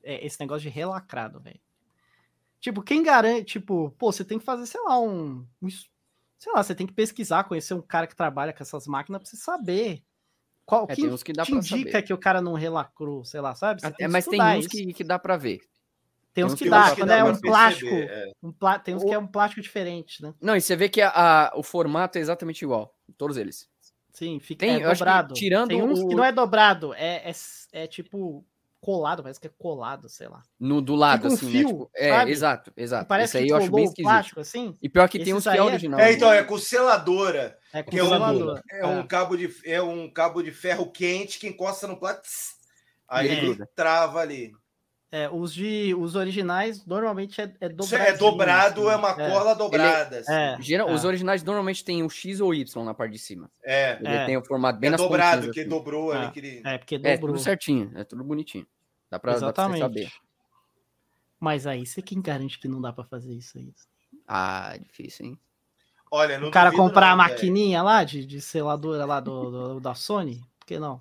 É 0.04 0.26
esse 0.26 0.38
negócio 0.38 0.64
de 0.64 0.70
relacrado, 0.70 1.40
velho. 1.40 1.60
Tipo, 2.60 2.82
quem 2.82 3.02
garante, 3.02 3.46
tipo, 3.46 3.96
pô, 3.98 4.12
você 4.12 4.26
tem 4.26 4.38
que 4.38 4.44
fazer, 4.44 4.66
sei 4.66 4.82
lá, 4.82 5.00
um, 5.00 5.48
um. 5.62 5.70
Sei 6.38 6.52
lá, 6.54 6.62
você 6.62 6.76
tem 6.76 6.86
que 6.86 6.94
pesquisar, 6.94 7.46
conhecer 7.46 7.74
um 7.74 7.82
cara 7.82 8.06
que 8.06 8.16
trabalha 8.16 8.52
com 8.52 8.62
essas 8.62 8.86
máquinas 8.86 9.22
pra 9.22 9.30
você 9.30 9.38
saber 9.38 10.04
qual 10.66 10.86
é, 10.90 10.96
que, 10.96 11.10
que 11.10 11.34
te 11.34 11.54
indica 11.54 11.92
saber. 11.92 12.02
que 12.04 12.14
o 12.14 12.18
cara 12.18 12.42
não 12.42 12.54
relacrou, 12.54 13.24
sei 13.24 13.40
lá, 13.40 13.56
sabe? 13.56 13.82
É, 13.98 14.08
mas 14.10 14.26
tem 14.26 14.42
uns 14.42 14.68
que, 14.68 14.94
que 14.94 15.04
dá 15.06 15.18
pra 15.18 15.38
ver. 15.38 15.62
Tem 16.34 16.44
uns 16.44 16.56
que, 16.56 16.68
dá, 16.68 16.96
quando 16.96 17.12
é 17.12 17.24
um 17.24 17.40
plástico. 17.40 17.94
É. 17.94 18.32
Um 18.42 18.52
plá... 18.52 18.80
Tem 18.80 18.96
uns 18.96 19.04
que 19.04 19.14
é 19.14 19.18
um 19.18 19.28
plástico 19.28 19.62
diferente, 19.62 20.22
né? 20.22 20.34
Não, 20.42 20.56
e 20.56 20.62
você 20.62 20.76
vê 20.76 20.90
que 20.90 21.02
a, 21.02 21.10
a, 21.10 21.54
o 21.56 21.62
formato 21.62 22.18
é 22.18 22.22
exatamente 22.22 22.64
igual, 22.64 22.96
todos 23.18 23.38
eles. 23.38 23.70
Sim, 24.12 24.40
fica 24.40 24.66
tem, 24.66 24.84
é 24.84 24.88
dobrado. 24.88 25.34
tirando 25.34 25.70
tem 25.70 25.82
uns 25.82 26.00
o... 26.00 26.08
que 26.08 26.16
não 26.16 26.24
é 26.24 26.32
dobrado, 26.32 26.94
é, 26.94 27.30
é, 27.30 27.34
é, 27.72 27.88
tipo 27.88 28.46
colado, 28.80 29.24
parece 29.24 29.40
que 29.40 29.48
é 29.48 29.52
colado, 29.58 30.10
sei 30.10 30.28
lá. 30.28 30.44
No 30.60 30.82
do 30.82 30.94
lado, 30.94 31.30
um 31.30 31.34
assim, 31.34 31.46
né, 31.46 31.52
fio, 31.52 31.64
né? 31.64 31.72
Tipo, 31.72 31.92
é, 31.96 32.30
exato, 32.30 32.74
exato. 32.76 33.08
parece 33.08 33.38
Esse 33.38 33.48
que 33.48 33.54
aí 33.54 33.58
eu 33.58 33.64
acho 33.64 33.72
bem 33.72 33.86
esquisito. 33.86 34.04
plástico, 34.04 34.40
assim. 34.42 34.78
E 34.82 34.90
pior 34.90 35.08
que 35.08 35.24
tem 35.24 35.34
uns 35.34 35.44
que 35.44 35.50
é, 35.50 35.58
é 35.58 35.64
original. 35.64 36.00
É, 36.00 36.12
então, 36.12 36.32
é 36.32 36.44
com 36.44 36.58
seladora. 36.58 37.58
É 37.72 37.82
com 37.82 37.92
seladora. 37.92 38.62
É, 38.70 38.86
um, 38.86 38.92
é, 38.92 39.00
um 39.00 39.08
cabo 39.08 39.38
de, 39.38 39.56
é 39.66 39.82
um 39.82 40.12
cabo 40.12 40.44
de 40.44 40.52
ferro 40.52 40.92
quente 40.92 41.40
que 41.40 41.48
encosta 41.48 41.88
no 41.88 41.98
plástico. 41.98 42.62
Aí 43.08 43.30
ele 43.30 43.66
trava 43.74 44.20
ali. 44.20 44.52
É, 45.16 45.30
os 45.30 45.54
de 45.54 45.94
os 45.94 46.16
originais 46.16 46.84
normalmente 46.88 47.40
é, 47.40 47.44
é 47.62 47.70
dobrado. 47.70 48.04
É 48.04 48.18
dobrado, 48.18 48.82
assim. 48.82 48.90
é 48.90 48.96
uma 48.96 49.12
é. 49.12 49.30
cola 49.30 49.54
dobrada. 49.54 50.16
Ele, 50.16 50.22
assim. 50.22 50.34
é, 50.34 50.58
geral, 50.60 50.92
Os 50.92 51.06
originais 51.06 51.44
normalmente 51.44 51.86
tem 51.86 52.02
o 52.02 52.10
X 52.10 52.42
ou 52.42 52.52
Y 52.52 52.84
na 52.84 52.96
parte 52.96 53.12
de 53.12 53.20
cima. 53.20 53.48
É. 53.64 53.96
Ele 54.00 54.08
é. 54.08 54.26
tem 54.26 54.38
o 54.38 54.44
formato 54.44 54.80
bem 54.80 54.88
é 54.88 54.92
nas 54.92 55.00
dobrado, 55.00 55.52
que 55.52 55.60
assim. 55.60 55.70
dobrou 55.70 56.12
ali. 56.12 56.32
Que 56.32 56.40
ele... 56.40 56.62
É, 56.66 56.80
porque 56.80 56.98
dobrou. 56.98 57.14
É 57.14 57.18
tudo 57.20 57.38
certinho, 57.38 57.92
é 57.94 58.04
tudo 58.04 58.24
bonitinho. 58.24 58.66
Dá 59.08 59.20
pra, 59.20 59.34
Exatamente. 59.34 59.82
Dá 59.82 59.88
pra 59.88 60.02
saber. 60.02 60.12
Mas 61.40 61.68
aí, 61.68 61.86
você 61.86 62.02
quem 62.02 62.20
garante 62.20 62.58
que 62.58 62.68
não 62.68 62.82
dá 62.82 62.92
pra 62.92 63.04
fazer 63.04 63.34
isso 63.36 63.60
aí? 63.60 63.72
Ah, 64.28 64.76
difícil, 64.82 65.28
hein? 65.28 65.40
Olha, 66.10 66.44
o 66.44 66.50
cara 66.50 66.72
comprar 66.72 67.16
não, 67.16 67.24
a 67.24 67.28
maquininha 67.28 67.84
lá 67.84 68.04
de, 68.04 68.26
de 68.26 68.42
seladora 68.42 69.06
lá 69.06 69.20
do, 69.20 69.52
do, 69.52 69.80
da 69.80 69.94
Sony, 69.94 70.42
por 70.60 70.66
que 70.66 70.80
não? 70.80 70.98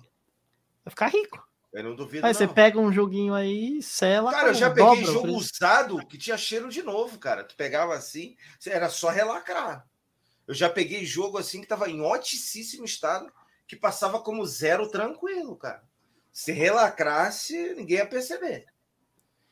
Vai 0.85 0.91
ficar 0.91 1.07
rico. 1.07 1.43
Eu 1.73 1.83
não 1.83 1.95
duvido. 1.95 2.25
Aí 2.25 2.31
não. 2.31 2.37
você 2.37 2.47
pega 2.47 2.79
um 2.79 2.93
joguinho 2.93 3.33
aí, 3.33 3.81
sela. 3.81 4.31
Cara, 4.31 4.49
eu 4.49 4.53
já 4.53 4.69
peguei 4.69 5.03
jogo 5.03 5.29
usado 5.29 6.05
que 6.05 6.17
tinha 6.17 6.37
cheiro 6.37 6.69
de 6.69 6.83
novo, 6.83 7.17
cara. 7.17 7.43
Tu 7.43 7.55
pegava 7.55 7.95
assim, 7.95 8.35
era 8.67 8.89
só 8.89 9.09
relacrar. 9.09 9.85
Eu 10.47 10.53
já 10.53 10.69
peguei 10.69 11.03
jogo 11.03 11.37
assim 11.37 11.61
que 11.61 11.67
tava 11.67 11.89
em 11.89 11.99
oticíssimo 12.01 12.85
estado, 12.85 13.31
que 13.67 13.75
passava 13.75 14.19
como 14.19 14.45
zero 14.45 14.87
tranquilo, 14.87 15.55
cara. 15.55 15.83
Se 16.31 16.51
relacrasse, 16.51 17.73
ninguém 17.75 17.97
ia 17.97 18.05
perceber. 18.05 18.65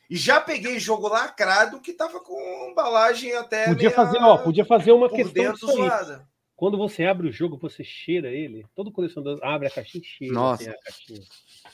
E 0.09 0.17
já 0.17 0.41
peguei 0.41 0.77
jogo 0.77 1.07
lacrado 1.07 1.79
que 1.79 1.93
tava 1.93 2.19
com 2.19 2.69
embalagem 2.69 3.33
até. 3.33 3.65
Podia 3.65 3.89
fazer, 3.89 4.17
ó, 4.17 4.37
podia 4.37 4.65
fazer 4.65 4.91
uma 4.91 5.09
questão 5.09 5.33
dentro. 5.33 6.27
Quando 6.55 6.77
você 6.77 7.05
abre 7.05 7.27
o 7.27 7.31
jogo, 7.31 7.57
você 7.57 7.83
cheira 7.83 8.29
ele. 8.29 8.63
Todo 8.75 8.91
colecionador 8.91 9.39
abre 9.41 9.67
a 9.67 9.71
caixinha 9.71 10.03
e 10.03 10.05
cheira. 10.05 10.33
Nossa. 10.33 10.63
Assim, 10.63 10.71
a 10.71 10.83
caixinha. 10.83 11.21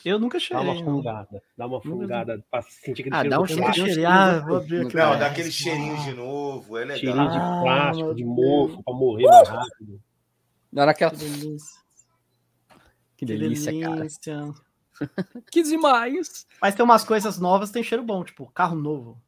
Eu 0.07 0.19
nunca 0.19 0.39
cheirei. 0.39 0.65
Dá 0.65 0.71
uma 0.71 0.83
fungada. 0.83 1.43
Dá 1.57 1.67
uma 1.67 1.81
fungada 1.81 2.45
pra 2.49 2.61
sentir 2.61 3.01
aquele 3.01 3.15
ah, 3.15 3.19
cheiro. 3.19 3.29
Dá 3.29 3.41
um 3.41 3.47
cheiro. 3.47 4.07
Ah, 4.07 4.39
vou 4.39 4.57
abrir 4.57 4.85
aqui. 4.85 4.95
Não, 4.95 5.19
dá 5.19 5.27
aquele 5.27 5.51
cheirinho 5.51 5.97
de 5.97 6.13
novo. 6.13 6.77
É 6.77 6.85
legal. 6.85 6.97
Cheirinho 6.97 7.29
de 7.31 7.37
ah, 7.37 7.59
plástico, 7.61 8.15
de 8.15 8.25
mofo, 8.25 8.83
pra 8.83 8.93
morrer 8.93 9.25
uh! 9.25 9.29
mais 9.29 9.49
rápido. 9.49 10.01
Na 10.71 10.81
hora 10.83 10.93
que 10.93 11.09
Que 11.09 11.15
delícia. 11.15 11.81
Que 13.17 13.25
delícia, 13.25 13.71
que 13.71 13.79
delícia. 13.79 14.35
cara. 14.35 14.67
que 15.51 15.63
demais. 15.63 16.47
Mas 16.61 16.75
tem 16.75 16.85
umas 16.85 17.03
coisas 17.03 17.39
novas, 17.39 17.71
tem 17.71 17.83
cheiro 17.83 18.03
bom, 18.03 18.23
tipo 18.23 18.49
carro 18.51 18.75
novo. 18.75 19.21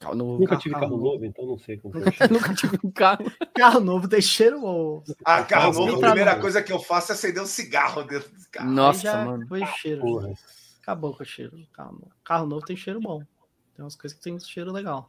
Carro 0.00 0.14
novo. 0.14 0.38
Nunca 0.38 0.56
tive 0.56 0.74
carro, 0.74 0.88
carro 0.88 1.02
novo, 1.02 1.24
então 1.24 1.46
não 1.46 1.58
sei 1.58 1.76
como. 1.76 1.94
Nunca 2.30 2.54
tive 2.54 2.78
um 2.84 2.90
carro. 2.90 3.24
Carro 3.54 3.80
novo 3.80 4.08
tem 4.08 4.20
cheiro 4.22 4.62
ou. 4.62 5.02
Ah, 5.24 5.42
carro 5.42 5.72
novo, 5.72 5.96
a 5.96 5.98
primeira 5.98 6.30
novo. 6.32 6.42
coisa 6.42 6.62
que 6.62 6.72
eu 6.72 6.78
faço 6.78 7.12
é 7.12 7.14
acender 7.14 7.42
um 7.42 7.46
cigarro 7.46 8.04
dentro 8.04 8.30
do 8.30 8.48
carro. 8.50 8.70
Nossa, 8.70 9.24
mano. 9.24 9.46
Foi 9.48 9.66
cheiro. 9.66 10.00
Porra. 10.00 10.32
Acabou 10.80 11.16
com 11.16 11.22
o 11.22 11.26
cheiro. 11.26 11.66
Carro 11.72 11.92
novo. 11.92 12.12
carro 12.24 12.46
novo 12.46 12.64
tem 12.64 12.76
cheiro 12.76 13.00
bom. 13.00 13.22
Tem 13.74 13.84
umas 13.84 13.96
coisas 13.96 14.16
que 14.16 14.22
tem 14.22 14.38
cheiro 14.38 14.72
legal. 14.72 15.06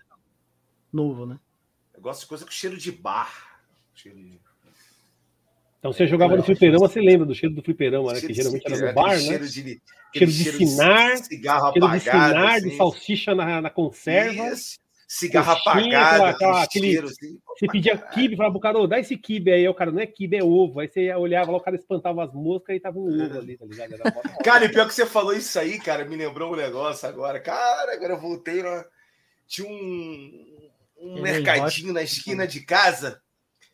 Novo, 0.91 1.25
né? 1.25 1.39
Eu 1.93 2.01
gosto 2.01 2.21
de 2.21 2.27
coisa 2.27 2.45
com 2.45 2.51
cheiro 2.51 2.77
de 2.77 2.91
bar. 2.91 3.61
Cheiro 3.93 4.17
de... 4.17 4.41
Então 5.79 5.93
você 5.93 6.05
jogava 6.05 6.35
no 6.35 6.43
fliperama, 6.43 6.87
você 6.87 6.99
lembra 6.99 7.25
do 7.25 7.33
cheiro 7.33 7.55
do 7.55 7.63
fliperama, 7.63 8.11
né? 8.11 8.19
Que 8.19 8.33
geralmente 8.33 8.65
era 8.67 8.87
no 8.87 8.93
bar, 8.93 9.11
né? 9.11 9.19
Cheiro 9.19 9.47
de, 9.47 9.81
cheiro 10.13 10.31
de 10.31 10.51
sinar, 10.51 11.17
cigarro 11.17 11.71
cheiro 11.71 11.89
de 11.89 11.99
sinar, 12.01 12.55
assim. 12.55 12.69
de 12.69 12.75
salsicha 12.75 13.33
na, 13.33 13.61
na 13.61 13.69
conserva. 13.69 14.49
Isso. 14.49 14.77
Cigarro 15.07 15.53
apagado, 15.53 16.23
aquela, 16.25 16.63
aquele, 16.63 16.91
cheiro, 16.91 17.07
assim. 17.07 17.39
Você 17.57 17.65
pedia 17.65 17.97
kibe, 17.97 18.35
falava 18.35 18.53
pro 18.53 18.61
cara, 18.61 18.77
oh, 18.77 18.85
dá 18.85 18.99
esse 18.99 19.17
kibe 19.17 19.51
aí, 19.51 19.67
o 19.67 19.73
cara, 19.73 19.89
não 19.89 20.01
é 20.01 20.05
kibe, 20.05 20.37
é 20.37 20.43
ovo. 20.43 20.81
Aí 20.81 20.87
você 20.87 21.11
olhava 21.15 21.51
lá, 21.51 21.57
o 21.57 21.61
cara 21.61 21.77
espantava 21.77 22.25
as 22.25 22.33
moscas 22.33 22.75
e 22.75 22.79
tava 22.79 22.99
um 22.99 23.07
ovo 23.07 23.39
ali, 23.39 23.57
tá 23.57 23.65
ligado? 23.65 23.95
cara, 24.43 24.65
e 24.65 24.69
pior 24.69 24.85
que 24.85 24.93
você 24.93 25.05
falou 25.05 25.33
isso 25.33 25.57
aí, 25.57 25.79
cara, 25.79 26.05
me 26.05 26.15
lembrou 26.15 26.53
um 26.53 26.57
negócio 26.57 27.07
agora. 27.07 27.39
Cara, 27.39 27.93
agora 27.93 28.13
eu 28.13 28.19
voltei, 28.19 28.61
lá. 28.61 28.85
tinha 29.47 29.67
um, 29.67 30.69
um 31.01 31.21
mercadinho 31.21 31.93
na 31.93 32.03
esquina 32.03 32.45
de 32.45 32.63
casa 32.63 33.19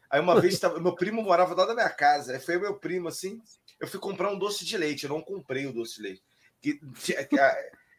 Aí 0.10 0.20
uma 0.20 0.40
vez 0.40 0.58
tava, 0.60 0.80
meu 0.80 0.96
primo 0.96 1.22
morava 1.22 1.54
lá 1.54 1.66
da 1.66 1.74
minha 1.74 1.90
casa, 1.90 2.34
aí 2.34 2.40
foi 2.40 2.58
meu 2.58 2.76
primo 2.76 3.08
assim. 3.08 3.40
Eu 3.80 3.88
fui 3.88 4.00
comprar 4.00 4.32
um 4.32 4.40
doce 4.40 4.66
de 4.66 4.78
leite, 4.78 5.04
eu 5.04 5.10
não 5.10 5.22
comprei 5.22 5.66
o 5.66 5.74
doce 5.74 5.96
de 5.96 6.02
leite. 6.02 6.24
Que, 6.62 6.80
tinha, 7.00 7.28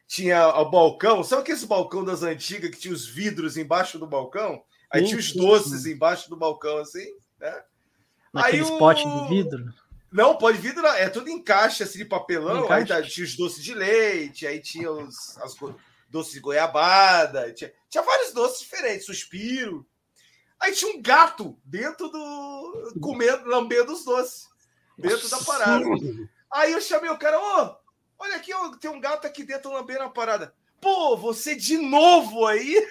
tinha 0.06 0.48
o 0.48 0.70
balcão, 0.70 1.22
sabe 1.22 1.42
aquele 1.42 1.66
balcão 1.66 2.04
das 2.04 2.22
antigas 2.22 2.70
que 2.70 2.78
tinha 2.78 2.94
os 2.94 3.06
vidros 3.06 3.56
embaixo 3.56 3.98
do 3.98 4.06
balcão? 4.06 4.62
Aí 4.90 5.02
sim, 5.02 5.08
tinha 5.08 5.20
os 5.20 5.32
doces 5.32 5.82
sim. 5.82 5.92
embaixo 5.92 6.30
do 6.30 6.36
balcão, 6.36 6.78
assim, 6.78 7.06
né? 7.38 7.62
Naquele 8.32 8.62
aí 8.62 8.72
spot 8.72 9.00
o... 9.04 9.22
de 9.22 9.28
vidro? 9.28 9.74
Não, 10.12 10.38
pode 10.38 10.58
vidro, 10.58 10.82
não. 10.82 10.94
é 10.94 11.08
tudo 11.08 11.28
em 11.28 11.42
caixa, 11.42 11.84
assim, 11.84 11.98
de 11.98 12.04
papelão. 12.04 12.70
Aí 12.70 12.86
tá, 12.86 13.02
tinha 13.02 13.26
os 13.26 13.36
doces 13.36 13.62
de 13.62 13.74
leite, 13.74 14.46
aí 14.46 14.60
tinha 14.60 14.90
os 14.90 15.36
as, 15.38 15.54
doces 16.08 16.32
de 16.32 16.40
goiabada, 16.40 17.52
tinha, 17.52 17.72
tinha 17.88 18.02
vários 18.02 18.32
doces 18.32 18.60
diferentes, 18.60 19.06
suspiro. 19.06 19.86
Aí 20.60 20.72
tinha 20.72 20.96
um 20.96 21.02
gato 21.02 21.56
dentro 21.64 22.08
do. 22.08 22.94
comendo, 23.00 23.46
lambendo 23.46 23.92
os 23.92 24.04
doces. 24.04 24.48
Dentro 24.98 25.28
da 25.28 25.38
parada. 25.38 25.84
Aí 26.50 26.72
eu 26.72 26.80
chamei 26.80 27.10
o 27.10 27.18
cara, 27.18 27.38
ô, 27.38 27.76
olha 28.18 28.36
aqui, 28.36 28.52
tem 28.80 28.90
um 28.90 29.00
gato 29.00 29.26
aqui 29.26 29.44
dentro 29.44 29.72
lambendo 29.72 30.04
a 30.04 30.10
parada. 30.10 30.54
Pô, 30.80 31.16
você 31.16 31.54
de 31.54 31.76
novo 31.76 32.46
aí? 32.46 32.86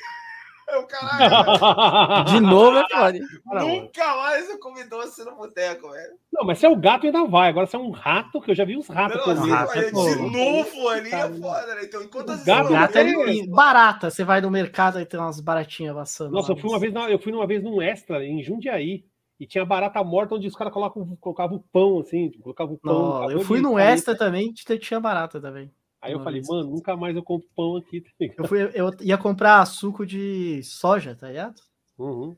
Eu, 0.68 0.88
caralho. 0.88 2.26
De 2.26 2.40
novo 2.40 2.78
é 2.78 2.86
foda. 2.90 3.20
Nunca 3.66 4.16
mais 4.18 4.50
eu 4.50 4.60
comi 4.60 4.84
doce 4.86 5.24
no 5.24 5.36
boteco, 5.36 5.92
velho. 5.92 6.14
Não, 6.34 6.46
mas 6.46 6.60
se 6.60 6.66
é 6.66 6.70
o 6.70 6.76
gato 6.76 7.06
ainda 7.06 7.24
vai. 7.26 7.50
Agora 7.50 7.68
se 7.68 7.76
é 7.76 7.80
um 7.80 7.92
rato, 7.92 8.42
que 8.42 8.52
eu 8.52 8.56
já 8.56 8.66
vi 8.66 8.76
uns 8.76 8.88
ratos 8.88 9.26
não, 9.26 9.48
rato, 9.48 9.78
é, 9.78 9.92
De 9.92 10.16
novo 10.32 10.90
ali 10.90 11.14
é 11.14 11.30
foda, 11.30 11.76
né? 11.76 11.82
Então, 11.84 12.02
enquanto 12.02 12.32
as 12.32 12.44
gato, 12.44 12.72
gato 12.72 12.98
é 12.98 13.48
barata. 13.48 14.10
Você 14.10 14.24
vai 14.24 14.42
no 14.42 14.50
mercado 14.50 15.00
e 15.00 15.06
tem 15.06 15.20
umas 15.20 15.40
baratinhas 15.40 15.96
passando. 15.96 16.32
Nossa, 16.32 16.52
eu 16.52 16.58
fui 16.58 16.70
uma 16.70 16.80
vez, 16.80 16.94
eu 17.10 17.20
fui 17.20 17.32
uma 17.32 17.48
vez 17.48 17.64
num 17.64 17.82
extra 17.82 18.24
em 18.26 18.44
Jundiaí. 18.44 19.06
E 19.38 19.46
tinha 19.46 19.66
barata 19.66 20.02
morta 20.02 20.36
onde 20.36 20.48
os 20.48 20.56
caras 20.56 20.72
colocavam, 20.72 21.16
colocavam 21.18 21.58
o 21.58 21.60
pão, 21.60 22.00
assim, 22.00 22.32
colocavam 22.42 22.76
o 22.76 22.78
pão. 22.78 23.22
Não, 23.22 23.32
eu 23.32 23.42
fui 23.42 23.60
num 23.60 23.78
extra 23.78 24.18
também, 24.18 24.54
tinha 24.54 25.00
barata 25.00 25.42
também. 25.42 25.70
Aí 26.06 26.14
eu 26.14 26.24
falei, 26.24 26.42
mano, 26.48 26.70
nunca 26.70 26.96
mais 26.96 27.16
eu 27.16 27.24
compro 27.24 27.50
pão 27.56 27.78
aqui. 27.78 28.04
Tá 28.36 28.44
eu, 28.44 28.48
fui, 28.48 28.62
eu 28.74 28.92
ia 29.02 29.18
comprar 29.18 29.66
suco 29.66 30.06
de 30.06 30.62
soja, 30.64 31.16
tá 31.16 31.28
ligado? 31.28 31.56
Uhum. 31.98 32.36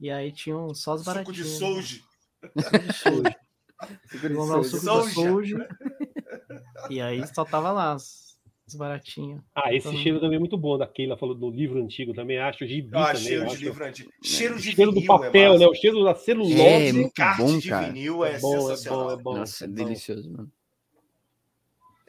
E 0.00 0.10
aí 0.10 0.32
tinha 0.32 0.56
um 0.56 0.72
só 0.72 0.94
os 0.94 1.04
baratinhos. 1.04 1.36
Suco 1.36 1.80
de 1.82 1.82
soja. 1.82 2.00
Suco 2.58 2.78
de 2.78 2.92
soja. 2.94 3.36
suco 4.64 5.02
de 5.02 5.12
soja. 5.12 5.68
E 6.88 7.00
aí 7.00 7.22
só 7.26 7.44
tava 7.44 7.70
lá. 7.70 7.96
baratinho. 8.74 9.44
Ah, 9.54 9.74
esse 9.74 9.88
então... 9.88 10.00
cheiro 10.00 10.20
também 10.20 10.36
é 10.36 10.38
muito 10.38 10.56
bom, 10.56 10.78
da 10.78 10.86
Keila 10.86 11.18
falou 11.18 11.34
do 11.34 11.50
livro 11.50 11.82
antigo, 11.82 12.14
também 12.14 12.38
acho. 12.38 12.66
Gibi 12.66 12.88
ah, 12.94 13.08
também, 13.08 13.22
cheiro 13.22 13.46
de 13.48 13.56
livro 13.56 13.84
antigo. 13.84 14.10
Cheiro 14.24 14.56
de 14.56 14.72
cheiro 14.72 14.92
do 14.92 15.00
é 15.00 15.04
papel, 15.06 15.54
é 15.54 15.58
né? 15.58 15.66
O 15.66 15.74
cheiro 15.74 16.02
da 16.02 16.14
celulose. 16.14 16.58
É, 16.58 16.92
muito 16.92 17.12
bom, 17.36 17.60
cara. 17.60 17.86
de 17.86 17.92
vinil 17.92 18.24
é, 18.24 18.36
é 18.36 18.38
bom, 18.38 18.60
sensacional. 18.62 19.02
É 19.02 19.14
bom, 19.14 19.20
é 19.20 19.22
bom. 19.22 19.38
Nossa, 19.38 19.64
é 19.66 19.68
delicioso, 19.68 20.32
mano. 20.32 20.50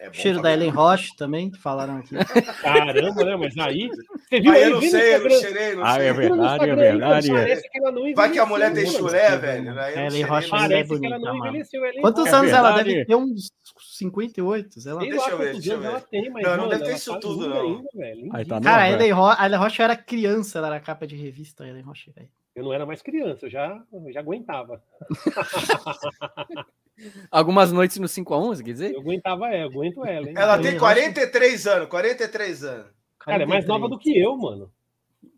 É 0.01 0.11
cheiro 0.11 0.41
da 0.41 0.51
Ellen 0.51 0.71
Roche 0.71 1.15
também, 1.15 1.51
que 1.51 1.59
falaram 1.59 1.97
aqui. 1.97 2.15
Caramba, 2.63 3.23
né? 3.23 3.35
Mas 3.35 3.55
aí. 3.59 3.87
Você 3.87 4.39
viu 4.39 4.51
ah, 4.51 4.55
aí, 4.55 4.63
eu 4.63 4.69
não 4.71 4.81
sei, 4.81 5.15
eu 5.15 5.23
não 5.23 5.29
cheirei, 5.29 5.75
não 5.75 5.83
ah, 5.83 5.93
sei. 5.93 6.07
é 6.07 6.13
verdade, 6.13 6.69
é 6.69 6.75
verdade. 6.75 7.27
Que 7.71 8.13
Vai 8.15 8.31
que 8.31 8.39
a 8.39 8.45
mulher 8.47 8.73
tem 8.73 8.87
chulé, 8.87 9.37
velho. 9.37 9.79
Ellen 9.79 10.23
Roche 10.23 10.49
parece 10.49 10.87
bonita, 10.87 11.07
que 11.07 11.13
ela 11.13 11.33
não 11.33 11.37
envelheceu. 11.37 11.81
Quantos 12.01 12.25
é 12.25 12.29
anos 12.31 12.51
ela 12.51 12.71
deve 12.77 13.05
ter? 13.05 13.15
Uns 13.15 13.51
58? 13.99 14.81
Sei 14.81 14.91
lá. 14.91 15.01
Deixa 15.01 15.29
eu 15.29 15.37
ver, 15.37 15.51
deixa 15.53 15.73
eu 15.73 15.79
ver. 15.79 15.87
Ela 15.87 16.01
tem, 16.01 16.29
mas, 16.31 16.43
não, 16.43 16.57
não 16.57 16.69
deve 16.69 16.83
ter 16.83 16.95
isso 16.95 17.19
tudo, 17.19 17.47
não. 17.47 17.85
Aí 18.33 18.43
tá 18.43 18.59
Cara, 18.59 18.81
a 18.81 18.89
Ellen, 18.89 19.11
Ro 19.11 19.25
a 19.37 19.45
Ellen 19.45 19.59
Roche 19.59 19.83
era 19.83 19.95
criança, 19.95 20.57
ela 20.57 20.67
era 20.67 20.79
capa 20.79 21.05
de 21.05 21.15
revista, 21.15 21.63
a 21.63 21.67
Ellen 21.67 21.83
Roche, 21.83 22.11
velho. 22.11 22.29
Eu 22.55 22.63
não 22.63 22.73
era 22.73 22.87
mais 22.87 23.03
criança, 23.03 23.45
eu 23.45 23.51
já, 23.51 23.83
eu 23.93 24.11
já 24.11 24.19
aguentava. 24.19 24.81
Algumas 27.29 27.71
noites 27.71 27.97
no 27.97 28.07
5x1, 28.07 28.63
quer 28.63 28.71
dizer? 28.71 28.93
Eu 28.93 29.01
aguentava 29.01 29.47
ela, 29.47 29.63
eu 29.63 29.69
aguento 29.69 30.05
ela, 30.05 30.27
hein? 30.27 30.33
Ela 30.35 30.59
tem 30.59 30.77
43 30.77 31.67
anos, 31.67 31.89
43 31.89 32.63
anos. 32.63 32.85
Cara, 33.19 33.43
é 33.43 33.45
mais 33.45 33.65
nova 33.65 33.87
do 33.87 33.99
que 33.99 34.17
eu, 34.17 34.35
mano. 34.35 34.71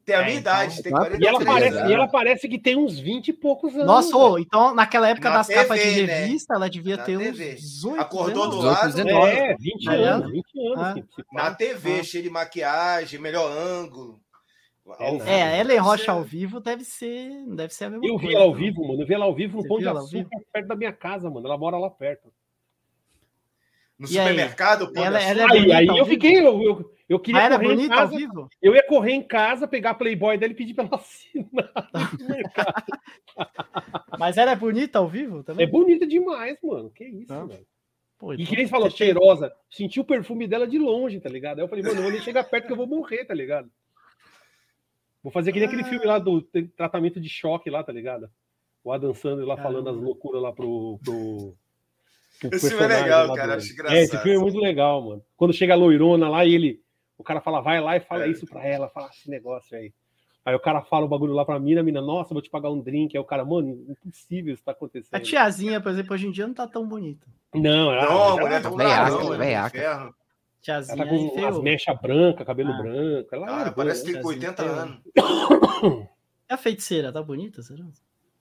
Tem 0.06 0.16
a 0.16 0.24
minha 0.24 0.35
é, 0.35 0.40
idade, 0.40 0.80
então, 0.80 0.83
tem 0.83 0.92
43 0.92 1.22
e 1.22 1.27
ela 1.27 1.45
parece, 1.45 1.77
anos. 1.77 1.90
E 1.90 1.93
ela 1.93 2.08
parece 2.08 2.50
que 2.50 2.59
tem 2.59 2.75
uns 2.75 3.00
20 3.00 3.30
e 3.30 3.33
poucos 3.33 3.74
anos. 3.74 3.88
Nossa, 3.88 4.16
ô, 4.17 4.38
então 4.38 4.75
naquela 4.75 5.08
época 5.08 5.30
Na 5.30 5.38
das 5.38 5.48
TV, 5.48 5.61
capas 5.61 5.80
de 5.82 6.06
né? 6.06 6.19
revista, 6.19 6.53
né? 6.53 6.58
ela 6.58 6.69
devia 6.69 6.98
Na 6.98 7.03
ter 7.03 7.17
TV. 7.17 7.53
uns 7.53 7.61
18 7.61 8.01
Acordou 8.01 8.43
anos. 8.43 8.56
do 8.56 8.61
lado. 8.61 9.09
É, 9.09 9.56
20 9.56 9.88
anos, 9.88 10.32
20 10.32 10.67
anos. 10.67 10.80
Ah. 10.80 10.95
Na 11.32 11.56
TV, 11.56 12.00
ah. 12.00 12.03
cheio 12.03 12.24
de 12.24 12.30
maquiagem, 12.30 13.19
melhor 13.19 13.50
ângulo. 13.50 14.19
É, 15.26 15.40
é, 15.40 15.60
Ellen 15.62 15.80
Rocha 15.80 16.12
ao 16.12 16.24
vivo 16.24 16.60
deve 16.60 16.84
ser, 16.84 17.45
deve 17.48 17.74
ser 17.74 17.86
a 17.86 17.90
mesma 17.90 18.06
eu 18.06 18.16
coisa. 18.16 18.26
Eu 18.26 18.30
vi 18.30 18.36
ela 18.36 18.44
ao 18.44 18.53
vivo, 18.53 18.88
mano. 18.88 19.02
Eu 19.02 19.08
vi 19.08 19.14
ela 19.14 19.26
ao 19.26 19.34
vivo 19.34 19.62
no 19.62 19.68
Pão 19.68 19.80
de 19.80 19.88
Açúcar, 19.88 20.38
perto 20.52 20.68
da 20.68 20.76
minha 20.76 20.92
casa, 20.92 21.30
mano. 21.30 21.48
Ela 21.48 21.58
mora 21.58 21.78
lá 21.78 21.90
perto. 21.90 22.34
No 23.98 24.06
e 24.06 24.10
supermercado, 24.10 24.92
Pão 24.92 25.06
ela, 25.06 25.22
ela 25.22 25.44
é 25.44 25.52
Aí, 25.52 25.72
aí 25.72 25.88
eu 25.88 26.06
fiquei, 26.06 26.40
eu, 26.40 26.62
eu, 26.62 26.94
eu 27.08 27.20
queria 27.20 27.45
ah, 27.45 27.60
correr 27.60 27.74
em 27.74 27.88
casa. 27.88 28.16
Eu 28.62 28.76
ia 28.76 28.86
correr 28.86 29.12
em 29.14 29.24
casa, 29.24 29.68
pegar 29.68 29.92
a 29.92 29.95
Playboy 29.95 30.38
dela 30.38 30.52
e 30.52 30.56
pedir 30.56 30.74
pra 30.74 30.84
ela 30.84 30.95
assinar. 31.00 31.72
Mas 34.20 34.38
ela 34.38 34.52
é 34.52 34.56
bonita 34.56 35.00
ao 35.00 35.08
vivo 35.08 35.44
também? 35.44 35.66
É 35.66 35.70
bonita 35.70 36.06
demais, 36.06 36.58
mano. 36.62 36.90
Que 36.90 37.06
isso, 37.06 37.34
ah. 37.34 37.45
velho. 37.45 37.66
Pô, 38.18 38.34
e 38.34 38.45
que 38.45 38.56
nem 38.56 38.68
falou, 38.68 38.90
cheirosa. 38.90 39.53
Senti 39.70 40.00
o 40.00 40.06
perfume 40.06 40.45
dela 40.45 40.68
de 40.68 40.78
longe, 40.78 41.22
tá 41.22 41.30
ligado? 41.30 41.60
Aí 41.60 41.64
eu 41.64 41.70
falei, 41.70 41.84
mano, 41.84 42.00
eu 42.00 42.03
vou 42.03 42.12
nem 42.12 42.22
chegar 42.22 42.44
perto 42.44 42.68
que 42.68 42.74
eu 42.74 42.78
vou 42.78 42.88
morrer, 42.88 43.26
tá 43.26 43.34
ligado? 43.34 43.70
Vou 45.24 45.32
fazer 45.32 45.53
que 45.53 45.60
nem 45.60 45.68
ah. 45.68 45.72
aquele 45.72 45.88
filme 45.88 46.06
lá 46.06 46.19
do 46.19 46.42
tratamento 46.76 47.19
de 47.19 47.30
choque 47.30 47.69
lá, 47.69 47.82
tá 47.82 47.93
ligado? 47.93 48.30
O 48.84 48.92
Adam 48.92 49.14
Sandler 49.14 49.48
lá 49.48 49.56
falando 49.56 49.90
as 49.90 49.95
loucuras 49.95 50.42
lá 50.42 50.52
pro. 50.52 51.00
pro, 51.02 51.56
pro 52.42 52.56
esse 52.56 52.69
filme 52.69 52.84
é 52.84 53.02
legal, 53.02 53.34
cara. 53.34 53.56
Acho 53.56 53.72
engraçado. 53.72 53.98
É, 53.98 54.03
esse 54.03 54.18
filme 54.18 54.38
é 54.38 54.42
muito 54.42 54.60
legal, 54.60 55.02
mano. 55.02 55.24
Quando 55.38 55.53
chega 55.53 55.74
a 55.74 55.77
loirona 55.77 56.27
lá 56.27 56.43
e 56.43 56.53
ele. 56.53 56.84
O 57.18 57.24
cara 57.24 57.40
fala, 57.40 57.61
vai 57.61 57.80
lá 57.80 57.95
e 57.95 58.02
fala 58.02 58.26
é. 58.26 58.30
isso 58.30 58.45
pra 58.45 58.66
ela, 58.66 58.90
fala 58.90 59.08
esse 59.08 59.30
negócio 59.30 59.77
aí. 59.77 59.93
Aí 60.45 60.53
o 60.53 60.60
cara 60.60 60.82
fala 60.82 61.06
o 61.06 61.08
bagulho 61.08 61.32
lá 61.32 61.45
pra 61.45 61.58
mina, 61.58 61.80
a 61.80 61.84
mina, 61.84 62.02
nossa, 62.02 62.34
vou 62.34 62.42
te 62.42 62.50
pagar 62.50 62.69
um 62.69 62.82
drink. 62.82 63.16
Aí 63.16 63.22
o 63.22 63.26
cara, 63.26 63.45
mano, 63.45 63.85
impossível 63.88 64.53
isso 64.53 64.64
tá 64.64 64.74
acontecendo. 64.74 65.16
A 65.16 65.19
tiazinha, 65.22 65.80
por 65.80 65.92
exemplo, 65.92 66.14
hoje 66.14 66.27
em 66.27 66.32
dia 66.32 66.45
não 66.45 66.53
tá 66.53 66.68
tão 66.68 66.85
bonita. 66.85 67.26
Não, 67.53 67.93
ela, 67.93 68.06
não, 68.06 68.24
a 68.24 68.42
mulher 68.42 68.61
tá 68.61 68.69
veiaca, 69.38 70.14
Tiazinha 70.64 71.03
ela 71.03 71.06
tá 71.06 71.42
com 71.42 71.45
as 71.45 71.61
mechas 71.61 72.01
brancas, 72.01 72.48
cabelo 72.48 72.72
ah. 72.72 72.77
branco. 72.82 73.35
Ela 73.35 73.45
Cara, 73.45 73.72
parece 73.74 74.06
que 74.06 74.14
tem 74.14 74.25
80 74.25 74.64
anos. 74.64 74.98
É 76.50 76.56
a 76.56 76.58
feiticeira, 76.58 77.11
tá 77.11 77.22
bonita, 77.22 77.61
será? 77.64 77.83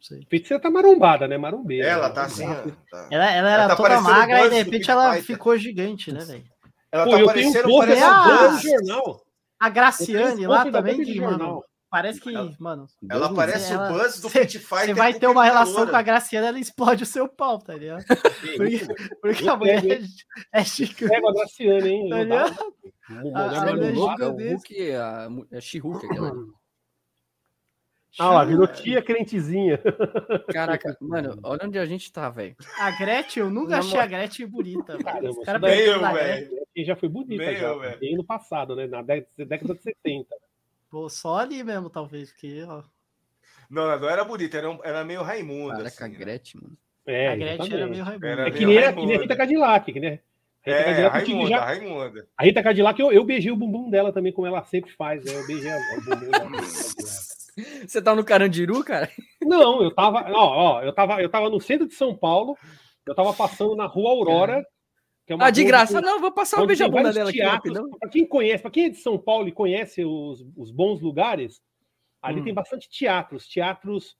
Sei. 0.01 0.26
Feiticeira 0.28 0.62
tá 0.62 0.68
marombada, 0.68 1.26
né? 1.26 1.39
Marombeira. 1.39 1.86
Ela 1.86 2.10
tá 2.10 2.25
assim. 2.25 2.44
Tá. 2.91 3.09
Ela, 3.10 3.31
ela 3.31 3.51
era 3.51 3.62
ela 3.62 3.68
tá 3.68 3.76
toda 3.76 4.01
magra 4.01 4.47
e 4.47 4.51
de 4.51 4.57
repente 4.57 4.91
ela 4.91 5.15
ficou 5.23 5.57
gigante, 5.57 6.12
né, 6.12 6.25
velho? 6.25 6.44
Ela 6.91 7.05
Pô, 7.05 7.10
tá 7.12 7.25
parecendo 7.25 7.68
um 7.68 7.81
a... 7.81 8.59
jornal. 8.59 9.25
A 9.59 9.68
Graciane 9.68 10.47
lá 10.47 10.70
também, 10.70 11.02
de 11.02 11.15
jornal. 11.15 11.65
Parece 11.93 12.19
que, 12.23 12.35
ela, 12.35 12.51
mano. 12.59 12.87
Ela 13.07 13.35
parece 13.35 13.75
ela, 13.75 13.91
o 13.91 13.93
Buzz 13.93 14.19
do 14.19 14.31
Pit 14.31 14.59
Fighter. 14.59 14.87
Você 14.87 14.95
vai 14.95 15.12
ter 15.12 15.27
uma 15.27 15.45
relação 15.45 15.87
com 15.87 15.95
a 15.95 16.01
Graciana, 16.01 16.47
ela 16.47 16.59
explode 16.59 17.03
o 17.03 17.07
seu 17.07 17.29
pau, 17.29 17.59
tá 17.59 17.75
ligado? 17.75 18.03
porque, 18.57 18.81
porque 19.21 19.47
a 19.47 19.55
mulher 19.55 19.85
é, 19.85 20.01
é 20.53 20.65
chique. 20.65 21.07
Pega 21.07 21.29
a 21.29 21.33
Graciana, 21.35 21.87
hein? 21.87 22.09
Tá 22.09 22.23
ligado? 22.23 22.75
A, 23.35 24.27
o 24.27 24.53
Hulk 24.53 24.91
é 24.91 24.97
a, 24.97 25.29
é 25.51 25.61
She-Hulk, 25.61 26.07
aquela. 26.07 26.33
Ah 28.19 28.31
lá, 28.31 28.45
virou 28.47 28.67
tia 28.67 29.03
crentezinha. 29.03 29.79
Caraca, 30.51 30.97
mano, 30.99 31.39
olha 31.43 31.67
onde 31.67 31.79
a 31.79 31.85
gente 31.85 32.11
tá, 32.11 32.31
velho. 32.31 32.57
A 32.79 32.91
Gretchen, 32.93 33.43
eu 33.43 33.51
nunca 33.51 33.81
achei 33.81 34.01
a 34.01 34.07
Gretchen 34.07 34.47
bonita. 34.47 34.97
Caramba, 34.97 35.45
cara 35.45 35.59
meio, 35.59 36.01
velho. 36.01 36.51
já 36.87 36.97
foi 36.97 37.11
bonita, 37.11 37.45
meio, 37.45 37.59
já. 37.59 37.97
Bem 37.97 38.17
no 38.17 38.25
passado, 38.25 38.75
né? 38.75 38.87
Na 38.87 39.03
década 39.03 39.75
de 39.75 39.83
70. 39.83 40.35
Pô, 40.93 41.09
só 41.09 41.39
ali 41.39 41.65
mesmo, 41.65 41.89
talvez, 41.89 42.31
porque, 42.31 42.65
ó. 42.69 42.83
Não, 43.71 43.99
não 43.99 44.11
era 44.11 44.23
bonita, 44.23 44.59
era, 44.59 44.79
era 44.85 45.03
meio 45.03 45.23
Raimundo. 45.23 45.71
Caraca, 45.71 45.89
assim, 45.89 46.05
a 46.05 46.09
né? 46.09 46.15
Gretchen, 46.19 46.61
mano. 46.61 46.77
É, 47.07 47.29
a 47.29 47.37
Gretchen 47.37 47.75
era 47.75 47.87
meio 47.87 48.05
Raimundo. 48.05 48.27
Era 48.27 48.47
é 48.47 48.51
que 48.51 48.67
nem, 48.67 48.77
era, 48.77 48.93
que 48.93 49.07
nem 49.07 49.17
a 49.17 49.21
Rita 49.21 49.35
Cadillac, 49.37 49.91
que 49.91 49.99
né? 49.99 50.19
É, 50.62 50.85
Cadillac, 50.85 51.17
Raimunda, 51.17 51.49
já... 51.49 51.65
Raimunda. 51.65 52.29
A 52.37 52.45
Rita 52.45 52.62
Cadillac, 52.62 53.01
eu, 53.01 53.11
eu 53.11 53.25
beijei 53.25 53.51
o 53.51 53.57
bumbum 53.57 53.89
dela 53.89 54.12
também, 54.12 54.35
como 54.35 54.47
ela 54.47 54.62
sempre 54.65 54.93
faz, 54.93 55.25
né? 55.25 55.35
Eu 55.35 55.47
beijei 55.47 55.73
o 55.73 56.05
bumbum 56.05 56.31
dela. 56.31 56.51
Você 57.87 58.03
tá 58.03 58.15
no 58.15 58.23
Carandiru, 58.23 58.85
cara? 58.85 59.11
Não, 59.41 59.83
eu 59.83 59.95
tava, 59.95 60.31
ó, 60.31 60.75
ó, 60.75 60.83
eu 60.83 60.93
tava, 60.93 61.23
eu 61.23 61.31
tava 61.31 61.49
no 61.49 61.59
centro 61.59 61.89
de 61.89 61.95
São 61.95 62.15
Paulo, 62.15 62.55
eu 63.07 63.15
tava 63.15 63.33
passando 63.33 63.75
na 63.75 63.87
Rua 63.87 64.11
Aurora, 64.11 64.62
é 65.28 65.34
ah, 65.39 65.51
de 65.51 65.65
graça? 65.65 66.01
não, 66.01 66.20
vou 66.20 66.33
passar 66.33 66.62
o 66.62 66.67
beijo 66.67 66.89
bunda 66.89 67.12
dela 67.12 67.31
teatros, 67.31 67.76
aqui 67.76 67.99
Para 67.99 68.09
quem 68.10 68.26
conhece, 68.26 68.62
para 68.62 68.70
quem 68.70 68.86
é 68.86 68.89
de 68.89 68.97
São 68.97 69.18
Paulo 69.18 69.49
e 69.49 69.52
conhece 69.52 70.05
os, 70.05 70.44
os 70.57 70.70
bons 70.70 71.01
lugares, 71.01 71.60
ali 72.20 72.41
hum. 72.41 72.44
tem 72.44 72.55
bastante 72.55 72.89
teatros, 72.91 73.47
teatros 73.47 74.17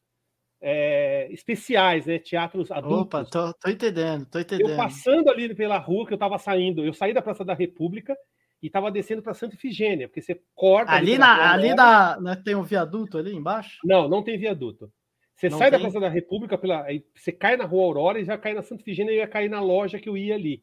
é, 0.61 1.29
especiais, 1.33 2.07
né? 2.07 2.19
Teatros 2.19 2.71
adultos. 2.71 3.01
Opa, 3.01 3.25
tô, 3.25 3.53
tô, 3.55 3.69
entendendo, 3.69 4.27
tô 4.27 4.39
entendendo. 4.39 4.71
Eu 4.71 4.77
passando 4.77 5.29
ali 5.29 5.53
pela 5.55 5.77
rua 5.77 6.07
que 6.07 6.15
eu 6.15 6.19
tava 6.19 6.39
saindo, 6.39 6.85
eu 6.85 6.95
saí 6.95 7.13
da 7.13 7.21
Praça 7.21 7.45
da 7.45 7.53
República 7.53 8.17
e 8.63 8.71
tava 8.71 8.93
descendo 8.93 9.23
para 9.23 9.35
Santa 9.35 9.57
Ifigênia, 9.57 10.09
porque 10.09 10.23
você 10.23 10.41
corta. 10.55 10.93
Ali, 10.93 11.11
ali 11.11 11.19
na, 11.19 11.53
ali 11.53 11.75
na, 11.75 12.21
né, 12.21 12.43
tem 12.45 12.55
um 12.55 12.63
viaduto 12.63 13.19
ali 13.19 13.35
embaixo? 13.35 13.81
Não, 13.85 14.09
não 14.09 14.23
tem 14.23 14.39
viaduto. 14.39 14.91
Você 15.35 15.49
não 15.49 15.59
sai 15.59 15.71
tem? 15.71 15.81
da 15.81 15.83
Praça 15.85 15.99
da 15.99 16.09
República, 16.09 16.57
pela, 16.57 16.87
você 17.13 17.33
cai 17.33 17.57
na 17.57 17.65
Rua 17.65 17.83
Aurora 17.83 18.21
e 18.21 18.25
já 18.25 18.39
cai 18.39 18.55
na 18.55 18.63
Santa 18.63 18.83
Ifigênia 18.83 19.13
e 19.13 19.17
ia 19.17 19.27
cair 19.27 19.51
na 19.51 19.61
loja 19.61 19.99
que 19.99 20.09
eu 20.09 20.17
ia 20.17 20.37
ali. 20.37 20.63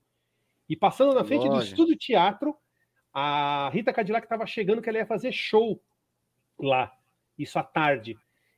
E 0.69 0.75
passando 0.75 1.15
na 1.15 1.23
frente 1.23 1.47
Loja. 1.47 1.59
do 1.59 1.63
Estúdio 1.63 1.97
Teatro, 1.97 2.55
a 3.13 3.69
Rita 3.73 3.91
Cadillac 3.91 4.25
estava 4.25 4.45
chegando 4.45 4.81
que 4.81 4.89
ela 4.89 4.99
ia 4.99 5.05
fazer 5.05 5.31
show 5.31 5.81
lá, 6.59 6.91
isso 7.37 7.57
à 7.57 7.63
tarde. 7.63 8.15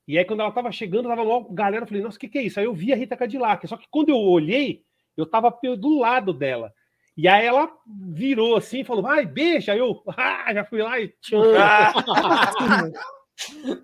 E 0.07 0.17
aí, 0.17 0.25
quando 0.25 0.41
ela 0.41 0.49
estava 0.49 0.71
chegando, 0.71 1.07
tava 1.07 1.21
logo 1.21 1.53
galera, 1.53 1.83
eu 1.83 1.87
falei, 1.87 2.03
nossa, 2.03 2.17
o 2.17 2.19
que, 2.19 2.27
que 2.27 2.37
é 2.37 2.43
isso? 2.43 2.59
Aí 2.59 2.65
eu 2.65 2.73
vi 2.73 2.91
a 2.91 2.95
Rita 2.95 3.15
Cadillac, 3.15 3.65
só 3.67 3.77
que 3.77 3.87
quando 3.89 4.09
eu 4.09 4.17
olhei, 4.17 4.83
eu 5.15 5.23
estava 5.23 5.57
do 5.77 5.99
lado 5.99 6.33
dela. 6.33 6.73
E 7.15 7.27
aí 7.27 7.45
ela 7.45 7.71
virou 8.09 8.55
assim, 8.55 8.83
falou, 8.83 9.03
vai, 9.03 9.25
beija. 9.25 9.73
Aí 9.73 9.79
eu 9.79 10.03
ah, 10.17 10.53
já 10.53 10.65
fui 10.65 10.81
lá 10.81 10.99
e. 10.99 11.13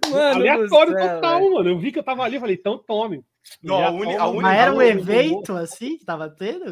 mano 0.09 0.35
Aleatório 0.35 0.93
total, 0.93 1.39
véio. 1.39 1.53
mano. 1.53 1.69
Eu 1.69 1.79
vi 1.79 1.91
que 1.91 1.99
eu 1.99 2.03
tava 2.03 2.23
ali, 2.23 2.39
falei, 2.39 2.55
então 2.55 2.77
tome. 2.77 3.23
Não, 3.63 3.83
a 3.83 3.91
uni, 3.91 4.15
a 4.15 4.27
uni, 4.27 4.41
Mas 4.41 4.59
era 4.59 4.73
um 4.73 4.81
evento 4.81 5.53
assim 5.53 5.97
que 5.97 6.05
tava 6.05 6.29
tendo? 6.29 6.65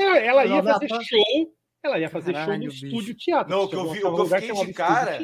É, 0.00 0.26
ela 0.26 0.46
ia 0.46 0.62
fazer 0.62 0.88
show. 0.88 1.54
Ela 1.82 1.98
ia 1.98 2.10
fazer 2.10 2.32
Caralho, 2.32 2.52
show 2.52 2.58
no 2.58 2.70
bicho. 2.70 2.86
estúdio 2.86 3.14
teatro. 3.14 3.50
Não, 3.50 3.64
o 3.64 3.68
que 3.68 3.76
eu 3.76 3.88
vi, 3.90 4.04
o 4.04 4.14
que 4.14 4.20
eu 4.20 4.26
fiquei 4.26 4.66
de 4.66 4.72
cara. 4.72 5.18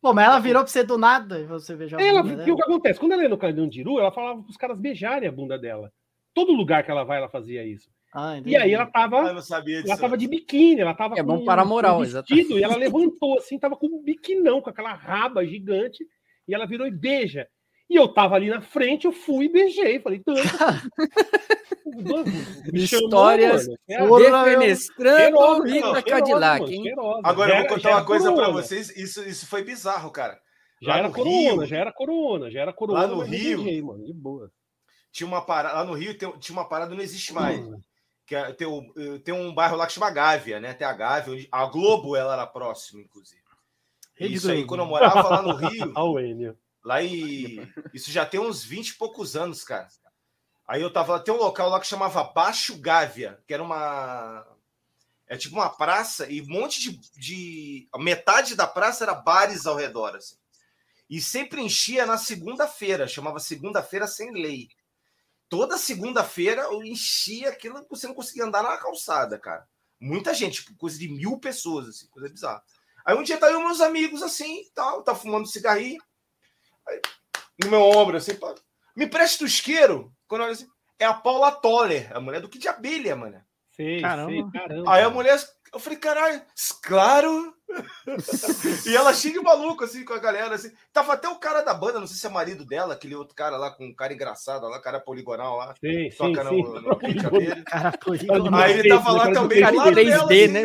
Pô, 0.00 0.14
mas 0.14 0.24
ela 0.26 0.38
virou 0.38 0.62
pra 0.62 0.72
você 0.72 0.82
do 0.82 0.96
nada 0.96 1.38
e 1.38 1.44
você 1.44 1.76
veja 1.76 1.98
a 1.98 2.02
ela, 2.02 2.22
O 2.22 2.44
que 2.44 2.50
acontece? 2.50 2.98
Quando 2.98 3.12
ela 3.12 3.22
ia 3.22 3.28
no 3.28 3.36
Carandiru, 3.36 3.98
ela 3.98 4.10
falava 4.10 4.42
pros 4.42 4.56
caras 4.56 4.78
beijarem 4.78 5.28
a 5.28 5.32
bunda 5.32 5.58
dela. 5.58 5.92
Todo 6.32 6.52
lugar 6.54 6.82
que 6.82 6.90
ela 6.90 7.04
vai, 7.04 7.18
ela 7.18 7.28
fazia 7.28 7.66
isso. 7.66 7.90
Ah, 8.12 8.40
e 8.44 8.56
aí 8.56 8.72
ela 8.72 8.86
tava. 8.86 9.18
ela 9.18 9.96
tava 9.96 10.18
de 10.18 10.26
biquíni, 10.26 10.80
ela 10.80 10.94
tava 10.94 11.14
é 11.14 11.22
com, 11.22 11.26
bom 11.26 11.44
para 11.44 11.62
a 11.62 11.64
moral, 11.64 12.00
um 12.00 12.04
vestido, 12.04 12.58
e 12.58 12.62
ela 12.62 12.76
levantou 12.76 13.38
assim, 13.38 13.58
tava 13.58 13.76
com 13.76 13.86
um 13.86 14.02
biquinão, 14.02 14.60
com 14.60 14.68
aquela 14.68 14.92
raba 14.92 15.46
gigante, 15.46 16.04
e 16.48 16.54
ela 16.54 16.66
virou 16.66 16.86
e 16.86 16.90
beija. 16.90 17.46
E 17.88 17.96
eu 17.96 18.06
tava 18.06 18.36
ali 18.36 18.48
na 18.48 18.60
frente, 18.60 19.04
eu 19.04 19.12
fui 19.12 19.46
e 19.46 19.52
beijei. 19.52 19.98
Falei, 19.98 20.20
tanto. 20.20 20.40
Histórias 22.72 23.66
defenestrando 23.86 25.62
Rita 25.64 26.02
Cadillac, 26.02 26.72
hein? 26.72 26.94
Agora 27.24 27.52
eu 27.52 27.58
vou 27.58 27.74
contar 27.74 27.90
uma 27.90 28.04
coisa 28.04 28.32
para 28.32 28.48
vocês. 28.50 28.96
Isso, 28.96 29.28
isso 29.28 29.46
foi 29.46 29.64
bizarro, 29.64 30.10
cara. 30.12 30.38
Já 30.80 30.98
era 30.98 31.10
corona, 31.10 31.34
Rio, 31.34 31.66
já 31.66 31.76
era 31.76 31.92
corona, 31.92 32.50
já 32.50 32.60
era 32.60 32.72
corona. 32.72 33.00
Lá 33.00 33.06
no 33.08 33.20
Rio, 33.20 33.62
beijei, 33.62 33.82
mano, 33.82 34.04
de 34.04 34.14
boa. 34.14 34.50
Tinha 35.12 35.26
uma 35.26 35.42
parada, 35.42 35.74
lá 35.74 35.84
no 35.84 35.92
Rio 35.92 36.16
tinha 36.16 36.32
uma 36.50 36.68
parada, 36.68 36.94
não 36.94 37.02
existe 37.02 37.34
mais. 37.34 37.60
Hum. 37.60 37.80
Que 38.30 38.36
é, 38.36 38.52
tem, 38.52 38.64
o, 38.64 39.18
tem 39.18 39.34
um 39.34 39.52
bairro 39.52 39.76
lá 39.76 39.88
que 39.88 39.92
chama 39.92 40.08
Gávea, 40.08 40.60
né? 40.60 40.72
Tem 40.72 40.86
a 40.86 40.92
Gávea, 40.92 41.48
a 41.50 41.66
Globo 41.66 42.14
ela 42.14 42.34
era 42.34 42.46
próxima, 42.46 43.00
inclusive. 43.00 43.42
Isso 44.20 44.48
aí, 44.48 44.64
quando 44.64 44.82
eu 44.82 44.86
morava 44.86 45.28
lá 45.28 45.42
no 45.42 45.56
Rio. 45.56 45.92
lá 46.84 47.02
e 47.02 47.68
isso 47.92 48.12
já 48.12 48.24
tem 48.24 48.38
uns 48.38 48.62
20 48.62 48.90
e 48.90 48.94
poucos 48.94 49.34
anos, 49.34 49.64
cara. 49.64 49.88
Aí 50.64 50.80
eu 50.80 50.92
tava 50.92 51.18
tem 51.18 51.34
um 51.34 51.38
local 51.38 51.68
lá 51.70 51.80
que 51.80 51.88
chamava 51.88 52.22
Baixo 52.22 52.78
Gávea, 52.78 53.40
que 53.48 53.52
era 53.52 53.64
uma 53.64 54.46
é 55.26 55.36
tipo 55.36 55.56
uma 55.56 55.68
praça 55.68 56.30
e 56.30 56.40
um 56.40 56.46
monte 56.46 56.80
de, 56.80 57.00
de 57.16 57.88
metade 57.98 58.54
da 58.54 58.66
praça 58.68 59.02
era 59.02 59.14
bares 59.14 59.66
ao 59.66 59.74
redor 59.74 60.14
assim. 60.14 60.36
E 61.08 61.20
sempre 61.20 61.60
enchia 61.60 62.06
na 62.06 62.16
segunda-feira, 62.16 63.08
chamava 63.08 63.40
segunda-feira 63.40 64.06
sem 64.06 64.30
lei 64.30 64.68
toda 65.50 65.76
segunda-feira 65.76 66.62
eu 66.62 66.82
enchia 66.82 67.50
aquilo, 67.50 67.84
você 67.90 68.06
não 68.06 68.14
conseguia 68.14 68.44
andar 68.44 68.62
na 68.62 68.78
calçada, 68.78 69.38
cara. 69.38 69.68
Muita 70.00 70.32
gente, 70.32 70.62
tipo, 70.62 70.74
coisa 70.78 70.98
de 70.98 71.08
mil 71.08 71.38
pessoas, 71.38 71.88
assim, 71.88 72.08
coisa 72.08 72.30
bizarra. 72.30 72.62
Aí 73.04 73.14
um 73.14 73.22
dia 73.22 73.36
tá 73.36 73.50
eu 73.50 73.60
meus 73.60 73.80
amigos, 73.80 74.22
assim, 74.22 74.62
tal, 74.74 75.02
tá 75.02 75.14
fumando 75.14 75.50
cigarrinho, 75.50 76.00
aí, 76.88 77.00
no 77.62 77.70
meu 77.70 77.80
ombro, 77.80 78.16
assim, 78.16 78.34
pá, 78.34 78.54
me 78.96 79.06
presta 79.06 79.44
o 79.44 79.46
isqueiro. 79.46 80.14
Quando 80.26 80.42
eu 80.42 80.46
olho 80.46 80.54
assim, 80.54 80.68
é 80.98 81.04
a 81.04 81.12
Paula 81.12 81.50
Toller, 81.50 82.16
a 82.16 82.20
mulher 82.20 82.40
do 82.40 82.48
que 82.48 82.58
de 82.58 82.68
abelha, 82.68 83.16
mano. 83.16 83.42
Sei, 83.70 84.00
caramba. 84.00 84.30
Sei, 84.30 84.44
caramba. 84.52 84.92
Aí 84.92 85.02
a 85.02 85.10
mulher 85.10 85.38
eu 85.72 85.78
falei, 85.78 85.98
caralho, 85.98 86.42
claro. 86.82 87.54
e 88.86 88.96
ela 88.96 89.14
cheia 89.14 89.34
de 89.34 89.40
maluco, 89.40 89.84
assim, 89.84 90.04
com 90.04 90.12
a 90.12 90.18
galera, 90.18 90.56
assim. 90.56 90.72
Tava 90.92 91.12
até 91.12 91.28
o 91.28 91.38
cara 91.38 91.62
da 91.62 91.72
banda, 91.72 92.00
não 92.00 92.06
sei 92.06 92.16
se 92.16 92.26
é 92.26 92.30
marido 92.30 92.64
dela, 92.64 92.94
aquele 92.94 93.14
outro 93.14 93.36
cara 93.36 93.56
lá, 93.56 93.70
com 93.70 93.86
um 93.86 93.94
cara 93.94 94.12
engraçado 94.12 94.66
lá, 94.66 94.80
cara 94.80 94.98
poligonal 94.98 95.56
lá. 95.56 95.74
Sim, 95.78 96.10
toca 96.16 96.48
sim, 96.48 96.62
no, 96.62 96.76
sim. 96.76 96.84
no. 96.84 97.64
Cara 97.64 97.98
Aí 98.64 98.80
ele 98.80 98.88
tava 98.88 99.12
lá 99.12 99.32
também, 99.32 99.60
cara 99.60 99.76
3D, 99.76 99.94
dela, 99.94 100.24
assim, 100.24 100.48
né? 100.48 100.62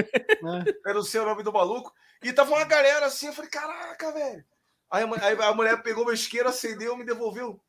Era 0.86 1.00
o 1.00 1.04
seu 1.04 1.24
nome 1.24 1.44
do 1.44 1.54
maluco. 1.54 1.94
E 2.24 2.34
tava 2.34 2.56
uma 2.56 2.66
galera 2.66 3.06
assim, 3.06 3.28
eu 3.28 3.34
falei, 3.34 3.52
caraca, 3.52 4.12
velho. 4.12 4.44
Aí, 4.90 5.04
a 5.04 5.54
mulher 5.54 5.84
pegou 5.84 6.06
meu 6.06 6.14
isqueiro, 6.14 6.50
acendeu, 6.50 6.98
me 6.98 7.06
devolveu. 7.06 7.60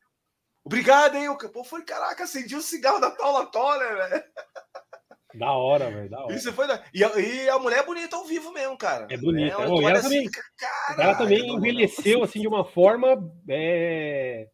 Obrigado, 0.63 1.15
hein? 1.15 1.25
Eu, 1.25 1.37
pô, 1.37 1.63
foi, 1.63 1.83
caraca, 1.83 2.23
acendi 2.23 2.55
o 2.55 2.61
cigarro 2.61 2.99
da 2.99 3.11
Paula 3.11 3.45
Toller, 3.45 3.95
velho. 3.95 4.23
Da 5.37 5.51
hora, 5.51 5.91
velho. 5.91 6.09
Da 6.09 6.23
hora. 6.23 6.35
Isso 6.35 6.51
foi 6.51 6.67
da... 6.67 6.83
e, 6.93 7.03
a, 7.03 7.19
e 7.19 7.49
a 7.49 7.59
mulher 7.59 7.79
é 7.79 7.85
bonita 7.85 8.15
ao 8.15 8.25
vivo 8.25 8.51
mesmo, 8.51 8.77
cara. 8.77 9.07
É 9.09 9.17
bonita. 9.17 9.55
É, 9.55 9.67
oh, 9.67 9.87
ela, 9.87 10.01
também, 10.01 10.29
caralho, 10.57 11.01
ela 11.01 11.15
também 11.15 11.55
envelheceu 11.55 12.23
assim 12.23 12.41
de 12.41 12.47
uma 12.47 12.65
forma. 12.65 13.31
É... 13.47 14.47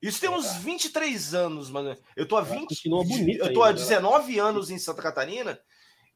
Isso 0.00 0.20
tem 0.20 0.30
uns 0.30 0.56
23 0.58 1.34
anos, 1.34 1.70
mano. 1.70 1.96
Eu 2.16 2.26
tô 2.26 2.36
há 2.36 2.42
20. 2.42 2.68
Continua 2.68 3.04
bonita. 3.04 3.46
Eu 3.46 3.52
tô 3.52 3.62
há 3.64 3.72
19 3.72 4.36
né? 4.36 4.40
anos 4.40 4.70
em 4.70 4.78
Santa 4.78 5.02
Catarina. 5.02 5.58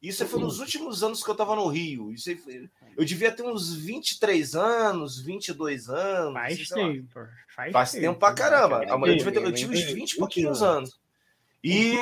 Isso 0.01 0.25
foi 0.25 0.39
nos 0.39 0.59
últimos 0.59 1.01
anos 1.03 1.23
que 1.23 1.29
eu 1.29 1.35
tava 1.35 1.55
no 1.55 1.67
Rio. 1.67 2.11
Isso 2.11 2.35
foi... 2.37 2.69
Eu 2.97 3.05
devia 3.05 3.31
ter 3.31 3.43
uns 3.43 3.73
23 3.73 4.55
anos, 4.55 5.19
22 5.21 5.89
anos. 5.89 6.33
Faz 6.33 6.69
tempo. 6.69 7.19
Faz, 7.55 7.71
Faz 7.71 7.91
tempo. 7.91 8.03
tempo 8.03 8.19
pra 8.19 8.33
caramba. 8.33 8.97
Mulher 8.97 9.17
devia 9.17 9.31
ter... 9.31 9.43
Eu 9.43 9.53
tive 9.53 9.75
uns 9.75 9.83
20 9.83 10.11
e 10.11 10.17
pouquinhos 10.17 10.61
anos. 10.61 10.99
E 11.63 11.93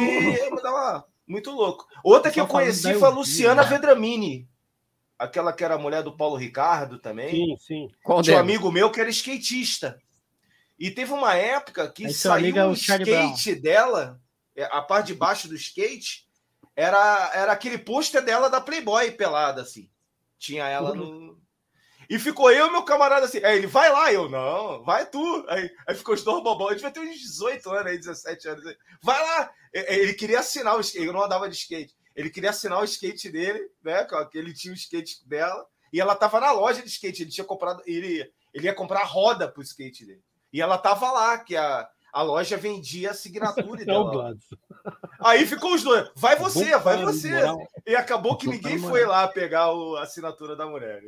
eu 0.49 0.61
dava 0.61 1.05
muito 1.31 1.49
louco. 1.51 1.87
Outra 2.03 2.29
que 2.29 2.39
eu 2.39 2.45
conheci 2.45 2.93
foi 2.95 3.07
a 3.07 3.11
Luciana 3.11 3.63
Vedramini. 3.63 4.47
Aquela 5.17 5.53
que 5.53 5.63
era 5.63 5.75
a 5.75 5.79
mulher 5.79 6.03
do 6.03 6.15
Paulo 6.15 6.35
Ricardo 6.35 6.99
também. 6.99 7.29
Sim, 7.29 7.57
sim. 7.57 7.87
Qual 8.03 8.21
Tinha 8.21 8.37
um 8.37 8.39
amigo 8.39 8.71
meu 8.71 8.91
que 8.91 8.99
era 8.99 9.09
skatista. 9.09 9.97
E 10.77 10.91
teve 10.91 11.13
uma 11.13 11.35
época 11.35 11.89
que 11.89 12.07
Aí 12.07 12.13
saiu 12.13 12.57
é 12.57 12.65
o 12.65 12.73
skate 12.73 13.55
dela, 13.55 14.19
é, 14.55 14.63
a 14.63 14.81
parte 14.81 15.07
de 15.07 15.13
baixo 15.13 15.47
do 15.47 15.55
skate, 15.55 16.27
era, 16.75 17.31
era 17.35 17.51
aquele 17.51 17.77
pôster 17.77 18.23
dela 18.23 18.49
da 18.49 18.59
Playboy 18.59 19.11
pelada, 19.11 19.61
assim. 19.61 19.89
Tinha 20.39 20.67
ela 20.67 20.95
no. 20.95 21.39
E 22.11 22.19
ficou 22.19 22.51
eu 22.51 22.67
e 22.67 22.71
meu 22.71 22.83
camarada 22.83 23.25
assim. 23.25 23.41
Aí 23.41 23.57
ele, 23.57 23.67
vai 23.67 23.89
lá, 23.89 24.11
eu, 24.11 24.27
não, 24.27 24.83
vai 24.83 25.09
tu. 25.09 25.45
Aí, 25.47 25.71
aí 25.87 25.95
ficou 25.95 26.13
os 26.13 26.21
dois 26.21 26.43
bobão. 26.43 26.67
A 26.67 26.73
gente 26.73 26.81
vai 26.81 26.91
ter 26.91 26.99
uns 26.99 27.17
18 27.17 27.69
anos 27.69 27.85
aí, 27.85 27.97
17 27.97 28.49
anos. 28.49 28.75
Vai 29.01 29.17
lá. 29.17 29.49
Ele 29.73 30.13
queria 30.13 30.41
assinar 30.41 30.75
o 30.75 30.81
skate. 30.81 31.05
Eu 31.05 31.13
não 31.13 31.23
andava 31.23 31.47
de 31.47 31.55
skate. 31.55 31.95
Ele 32.13 32.29
queria 32.29 32.49
assinar 32.49 32.81
o 32.81 32.83
skate 32.83 33.29
dele, 33.29 33.65
né? 33.81 34.05
Que 34.29 34.37
ele 34.37 34.53
tinha 34.53 34.73
o 34.73 34.75
skate 34.75 35.25
dela. 35.25 35.65
E 35.93 36.01
ela 36.01 36.13
tava 36.13 36.41
na 36.41 36.51
loja 36.51 36.81
de 36.81 36.89
skate. 36.89 37.23
Ele 37.23 37.31
tinha 37.31 37.45
comprado. 37.45 37.81
Ele, 37.85 38.29
ele 38.53 38.65
ia 38.65 38.75
comprar 38.75 39.05
roda 39.05 39.47
pro 39.47 39.63
skate 39.63 40.05
dele. 40.05 40.21
E 40.51 40.61
ela 40.61 40.77
tava 40.77 41.09
lá, 41.09 41.37
que 41.37 41.55
a, 41.55 41.87
a 42.11 42.21
loja 42.21 42.57
vendia 42.57 43.07
a 43.07 43.11
assinatura 43.13 43.85
dela. 43.87 44.35
Aí 45.17 45.45
ficou 45.45 45.73
os 45.73 45.81
dois. 45.81 46.11
Vai 46.17 46.35
você, 46.35 46.77
vai 46.77 47.01
você. 47.05 47.31
E 47.87 47.95
acabou 47.95 48.35
que 48.35 48.49
ninguém 48.49 48.77
foi 48.79 49.05
lá 49.05 49.29
pegar 49.29 49.67
a 49.67 50.01
assinatura 50.01 50.57
da 50.57 50.67
mulher 50.67 51.01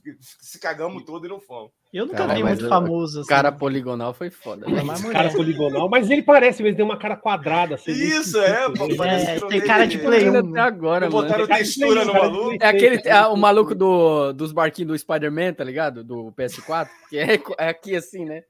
se 0.20 0.58
cagamos 0.58 1.04
todo 1.04 1.26
e 1.26 1.28
não 1.28 1.40
fomos. 1.40 1.70
Eu 1.92 2.06
nunca 2.06 2.26
vi 2.26 2.42
muito 2.42 2.68
famoso. 2.68 3.20
Assim. 3.20 3.28
Cara 3.28 3.52
poligonal 3.52 4.14
foi 4.14 4.30
foda. 4.30 4.66
Né? 4.66 4.82
Cara 5.12 5.30
poligonal, 5.30 5.88
mas 5.88 6.10
ele 6.10 6.22
parece, 6.22 6.62
ele 6.62 6.74
tem 6.74 6.84
uma 6.84 6.98
cara 6.98 7.16
quadrada. 7.16 7.74
Assim, 7.74 7.92
Isso, 7.92 8.38
é, 8.38 8.70
pô, 8.70 9.04
é, 9.04 9.40
Tem 9.48 9.60
cara 9.60 9.86
de 9.86 9.98
play 9.98 10.28
até 10.28 10.60
agora, 10.60 11.10
mano. 11.10 11.22
Botaram 11.22 11.46
textura 11.46 12.04
no 12.04 12.14
maluco. 12.14 12.56
É 12.60 12.66
aquele, 12.66 13.02
é, 13.04 13.26
o 13.26 13.36
maluco 13.36 13.74
do, 13.74 14.32
dos 14.32 14.52
barquinhos 14.52 14.88
do 14.92 14.98
Spider-Man, 14.98 15.54
tá 15.54 15.64
ligado? 15.64 16.02
Do 16.02 16.32
PS4, 16.32 16.88
que 17.10 17.18
é, 17.18 17.40
é 17.58 17.68
aqui 17.68 17.94
assim, 17.94 18.24
né? 18.24 18.42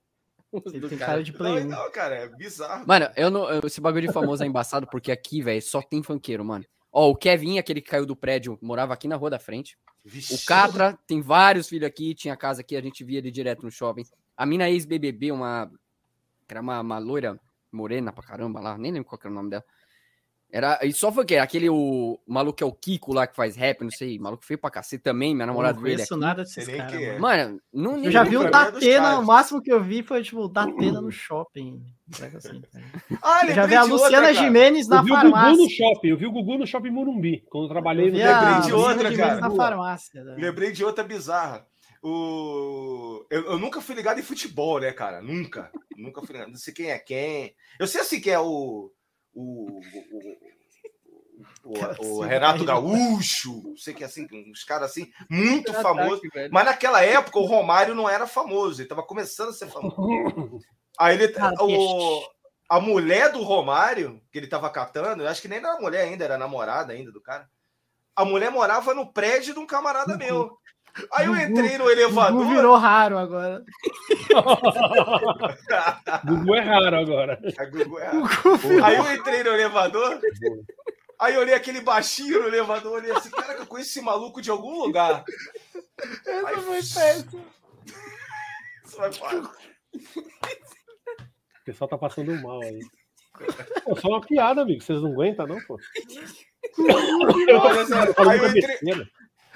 Ele 0.73 0.89
tem 0.89 0.99
cara 0.99 1.23
de 1.23 1.33
play. 1.33 1.65
Não, 1.65 1.85
não, 1.85 1.91
cara, 1.91 2.15
é 2.15 2.29
bizarro. 2.29 2.85
Mano, 2.87 3.09
eu 3.17 3.31
não, 3.31 3.49
esse 3.65 3.81
bagulho 3.81 4.07
de 4.07 4.13
famoso 4.13 4.45
é 4.45 4.47
embaçado 4.47 4.87
porque 4.87 5.11
aqui, 5.11 5.41
velho, 5.41 5.63
só 5.63 5.81
tem 5.81 6.03
funkeiro, 6.03 6.45
mano. 6.45 6.65
Ó, 6.93 7.11
o 7.11 7.17
Kevin, 7.17 7.59
aquele 7.59 7.81
que 7.81 7.89
caiu 7.89 8.05
do 8.05 8.15
prédio, 8.15 8.59
morava 8.61 8.93
aqui 8.93 9.09
na 9.09 9.17
rua 9.17 9.31
da 9.31 9.39
frente. 9.39 9.79
Vixe. 10.05 10.35
O 10.35 10.45
Catra 10.45 10.99
tem 11.07 11.23
vários 11.23 11.69
filhos 11.69 11.87
aqui, 11.87 12.15
tinha 12.15 12.37
casa 12.37 12.61
aqui, 12.61 12.77
a 12.77 12.83
gente 12.83 13.03
via 13.03 13.19
ele 13.19 13.31
direto 13.31 13.63
no 13.63 13.71
shopping. 13.71 14.05
A 14.37 14.45
mina 14.45 14.69
ex-BBB, 14.69 15.33
uma. 15.33 15.71
Era 16.49 16.61
uma, 16.61 16.81
uma 16.81 16.99
loira 16.99 17.41
morena 17.71 18.13
pra 18.13 18.23
caramba 18.23 18.61
lá, 18.61 18.77
nem 18.77 18.93
lembro 18.93 19.09
qual 19.09 19.19
era 19.19 19.31
o 19.31 19.35
nome 19.35 19.49
dela. 19.49 19.65
Era, 20.55 20.79
e 20.83 20.93
só 20.93 21.11
foi 21.11 21.25
que 21.25 21.35
aquele 21.37 21.71
o, 21.71 22.21
o 22.27 22.33
maluco 22.33 22.59
que 22.59 22.63
é 22.63 22.67
o 22.67 22.73
Kiko 22.73 23.15
lá 23.15 23.27
que 23.27 23.35
faz 23.35 23.57
rap, 23.57 23.81
não 23.81 23.91
sei, 23.91 24.19
maluco 24.19 24.45
feio 24.45 24.59
pra 24.59 24.71
cacete 24.71 25.03
também, 25.03 25.35
minha 25.35 25.47
namorada 25.47 25.81
dele. 25.81 25.93
Não 25.93 25.97
conheço 25.97 26.17
nada 26.19 26.43
desses 26.43 26.67
caras. 26.69 26.93
É. 26.93 27.19
Mano, 27.19 27.59
não, 27.73 28.05
eu 28.05 28.11
já 28.11 28.23
vi 28.23 28.37
o 28.37 28.51
Datena, 28.51 29.19
o 29.19 29.25
máximo 29.25 29.63
que 29.63 29.73
eu 29.73 29.83
vi 29.83 30.03
foi 30.03 30.23
tipo 30.23 30.43
o 30.43 30.49
Datena 30.49 31.01
no 31.01 31.09
shopping. 31.11 31.83
Assim, 32.37 32.63
ah, 33.23 33.47
eu 33.47 33.55
já 33.55 33.65
vi 33.65 33.75
a 33.75 33.85
Luciana 33.85 34.29
outra, 34.29 34.35
Jimenez 34.35 34.89
na 34.89 35.03
farmácia. 35.07 35.23
Eu 35.23 35.39
vi 35.39 35.47
o 35.47 35.51
Gugu 35.51 35.63
no 35.63 35.71
shopping, 35.71 36.09
eu 36.09 36.17
vi 36.19 36.27
o 36.27 36.33
Gugu 36.33 36.59
no 36.59 36.67
shopping 36.67 36.91
Morumbi, 36.91 37.45
quando 37.49 37.65
eu 37.65 37.71
trabalhei 37.71 38.09
eu 38.09 38.13
no 38.13 38.19
Lembrei 38.19 38.61
de 38.61 38.73
outra, 38.75 39.17
cara. 39.17 39.41
Na 39.41 39.51
farmácia. 39.51 40.23
Né? 40.23 40.37
Lembrei 40.37 40.71
de 40.71 40.85
outra 40.85 41.03
bizarra. 41.03 41.67
O... 42.03 43.25
Eu, 43.31 43.53
eu, 43.53 43.59
nunca 43.59 43.81
fui 43.81 43.95
ligado 43.95 44.19
em 44.19 44.25
futebol, 44.25 44.81
né, 44.81 44.93
cara? 44.93 45.23
Nunca. 45.23 45.71
Nunca 45.97 46.21
fui 46.21 46.35
ligado. 46.35 46.51
Não 46.51 46.59
sei 46.59 46.75
quem 46.75 46.91
é 46.91 46.99
quem. 46.99 47.55
Eu 47.79 47.87
sei 47.87 48.03
assim 48.03 48.21
que 48.21 48.29
é 48.29 48.39
o, 48.39 48.91
o, 49.35 49.81
o, 51.65 51.73
o, 52.01 52.19
o 52.19 52.21
Renato 52.21 52.65
Gaúcho, 52.65 53.75
sei 53.77 53.95
que 53.95 54.05
assim, 54.05 54.27
uns 54.51 54.65
caras 54.65 54.91
assim, 54.91 55.11
muito 55.29 55.73
famosos. 55.75 56.21
Mas 56.51 56.65
naquela 56.65 57.03
época 57.03 57.39
o 57.39 57.47
Romário 57.47 57.95
não 57.95 58.09
era 58.09 58.27
famoso, 58.27 58.81
ele 58.81 58.87
estava 58.87 59.03
começando 59.03 59.51
a 59.51 59.53
ser 59.53 59.69
famoso. 59.69 60.61
Aí 60.99 61.21
ele. 61.21 61.33
o, 61.61 62.23
a 62.69 62.81
mulher 62.81 63.33
do 63.33 63.43
Romário, 63.43 64.21
que 64.31 64.39
ele 64.39 64.47
estava 64.47 64.69
catando, 64.71 65.23
eu 65.23 65.29
acho 65.29 65.43
que 65.43 65.49
nem 65.49 65.59
era 65.59 65.81
mulher 65.81 66.03
ainda, 66.05 66.25
era 66.25 66.39
namorada 66.39 66.93
ainda 66.93 67.11
do 67.11 67.21
cara. 67.21 67.49
A 68.15 68.25
mulher 68.25 68.51
morava 68.51 68.95
no 68.95 69.11
prédio 69.11 69.55
de 69.55 69.61
um 69.61 69.67
camarada 69.67 70.17
meu. 70.19 70.59
Aí 71.13 71.27
eu 71.27 71.37
entrei 71.37 71.77
no 71.79 71.91
elevador. 71.91 72.43
Gugu 72.43 72.55
virou 72.55 72.77
raro 72.77 73.19
agora. 73.19 73.65
Gugu 76.27 76.55
é 76.55 76.61
raro 76.61 76.97
agora. 76.97 77.41
Gugu 77.71 77.99
é 77.99 78.07
raro. 78.07 78.23
Aí 78.85 78.97
eu 78.97 79.15
entrei 79.15 79.43
no 79.43 79.51
elevador. 79.51 80.21
Aí 81.19 81.35
eu 81.35 81.41
olhei 81.41 81.55
aquele 81.55 81.81
baixinho 81.81 82.41
no 82.41 82.49
elevador, 82.49 82.93
olhei 82.95 83.13
assim, 83.13 83.31
cara, 83.31 83.55
que 83.55 83.63
eu 83.63 83.67
conheço 83.67 83.91
esse 83.91 84.03
maluco 84.03 84.43
de 84.43 84.51
algum 84.51 84.77
lugar. 84.79 85.25
Essa 86.27 86.49
aí, 86.49 86.57
foi 86.57 86.77
péssima. 86.77 87.45
Isso 88.85 88.97
vai 88.97 89.13
fora. 89.13 89.39
O 89.39 89.51
pessoal 91.65 91.89
tá 91.89 91.97
passando 91.97 92.35
mal 92.43 92.61
aí. 92.63 92.81
É 93.87 93.95
só 94.01 94.09
uma 94.09 94.21
piada, 94.21 94.63
amigo. 94.63 94.83
Vocês 94.83 95.01
não 95.01 95.13
aguentam, 95.13 95.47
não, 95.47 95.61
pô? 95.63 95.79
eu, 96.79 97.63
aí 98.29 98.39
eu 98.39 98.49
entrei, 98.49 98.79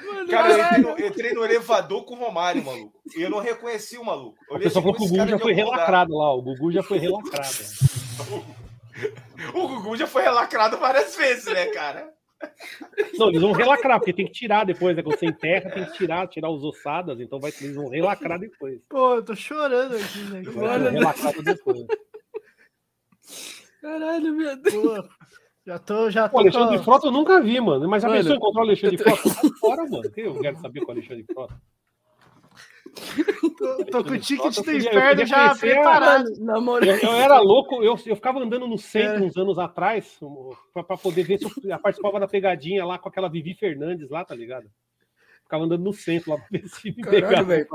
Mano, 0.06 0.28
cara, 0.28 0.52
eu 0.52 0.64
entrei, 0.64 0.78
no, 0.78 1.06
entrei, 1.06 1.32
no, 1.32 1.44
elevador 1.44 2.04
com 2.04 2.14
o 2.14 2.18
Romário, 2.18 2.64
maluco. 2.64 3.00
E 3.16 3.22
eu 3.22 3.30
não 3.30 3.40
reconheci 3.40 3.98
o 3.98 4.04
maluco. 4.04 4.38
Eu 4.48 4.56
o 4.56 4.60
pessoal 4.60 4.82
falou 4.82 4.96
que 4.96 5.04
o 5.04 5.08
Gugu 5.08 5.28
já 5.28 5.38
foi 5.38 5.52
relacrado 5.52 6.12
lugar. 6.12 6.24
lá. 6.26 6.34
O 6.34 6.42
Gugu 6.42 6.72
já 6.72 6.82
foi 6.82 6.98
relacrado. 6.98 7.48
o 9.54 9.68
Gugu 9.68 9.96
já 9.96 10.06
foi 10.06 10.22
relacrado 10.22 10.76
várias 10.78 11.16
vezes, 11.16 11.46
né, 11.46 11.66
cara? 11.66 12.14
Não, 13.18 13.28
eles 13.28 13.40
vão 13.40 13.52
relacrar, 13.52 13.98
porque 13.98 14.12
tem 14.12 14.26
que 14.26 14.32
tirar 14.32 14.64
depois, 14.64 14.94
né? 14.96 15.02
Quando 15.02 15.18
você 15.18 15.26
enterra, 15.26 15.70
tem 15.70 15.84
que 15.86 15.92
tirar, 15.92 16.28
tirar 16.28 16.50
os 16.50 16.62
ossadas, 16.62 17.18
então 17.20 17.40
vai, 17.40 17.52
eles 17.60 17.74
vão 17.74 17.88
relacrar 17.88 18.38
depois. 18.38 18.78
Pô, 18.88 19.14
eu 19.14 19.24
tô 19.24 19.34
chorando 19.34 19.96
aqui, 19.96 20.18
né? 20.30 20.42
Relacrado 20.92 21.42
depois. 21.42 21.86
Caralho, 23.80 24.32
meu 24.34 24.56
Deus. 24.56 25.08
Já 25.66 25.78
tô, 25.80 26.08
já 26.08 26.28
tô. 26.28 26.36
O 26.36 26.40
Alexandre 26.40 26.78
de 26.78 26.84
Frota 26.84 27.08
eu 27.08 27.10
nunca 27.10 27.40
vi, 27.40 27.60
mano. 27.60 27.88
Mas 27.88 28.02
já 28.02 28.08
mano, 28.08 28.20
pensou 28.20 28.34
em 28.34 28.36
encontrar 28.36 28.60
o 28.60 28.64
Alexandre 28.64 28.96
de 28.96 29.02
Frota? 29.02 29.28
Sai 29.28 29.50
fora, 29.58 29.82
mano. 29.82 30.12
Eu 30.16 30.38
quero 30.38 30.56
saber 30.58 30.80
com 30.80 30.88
o 30.88 30.90
Alexandre 30.92 31.24
de 31.24 31.34
Frota. 31.34 31.60
tô, 33.58 33.84
tô 33.86 34.04
com 34.04 34.10
o 34.12 34.18
ticket 34.18 34.54
do 34.54 34.72
inferno 34.72 35.26
já 35.26 35.54
preparado. 35.56 36.28
Eu, 36.84 36.96
eu, 36.96 37.12
era 37.14 37.40
louco, 37.40 37.82
eu, 37.82 37.98
eu 38.06 38.16
ficava 38.16 38.38
andando 38.38 38.68
no 38.68 38.78
centro 38.78 39.24
é. 39.24 39.26
uns 39.26 39.36
anos 39.36 39.58
atrás 39.58 40.18
pra, 40.72 40.84
pra 40.84 40.96
poder 40.96 41.24
ver 41.24 41.38
se 41.38 41.44
eu 41.44 41.78
participava 41.80 42.20
da 42.20 42.28
pegadinha 42.28 42.84
lá 42.84 42.96
com 42.96 43.08
aquela 43.08 43.28
Vivi 43.28 43.54
Fernandes 43.54 44.08
lá, 44.08 44.24
tá 44.24 44.36
ligado? 44.36 44.70
Ficava 45.42 45.64
andando 45.64 45.82
no 45.82 45.92
centro 45.92 46.30
lá 46.30 46.38
pra 46.38 46.46
ver 46.48 46.68
se 46.68 46.90
me 46.90 47.02
pegava. 47.02 47.66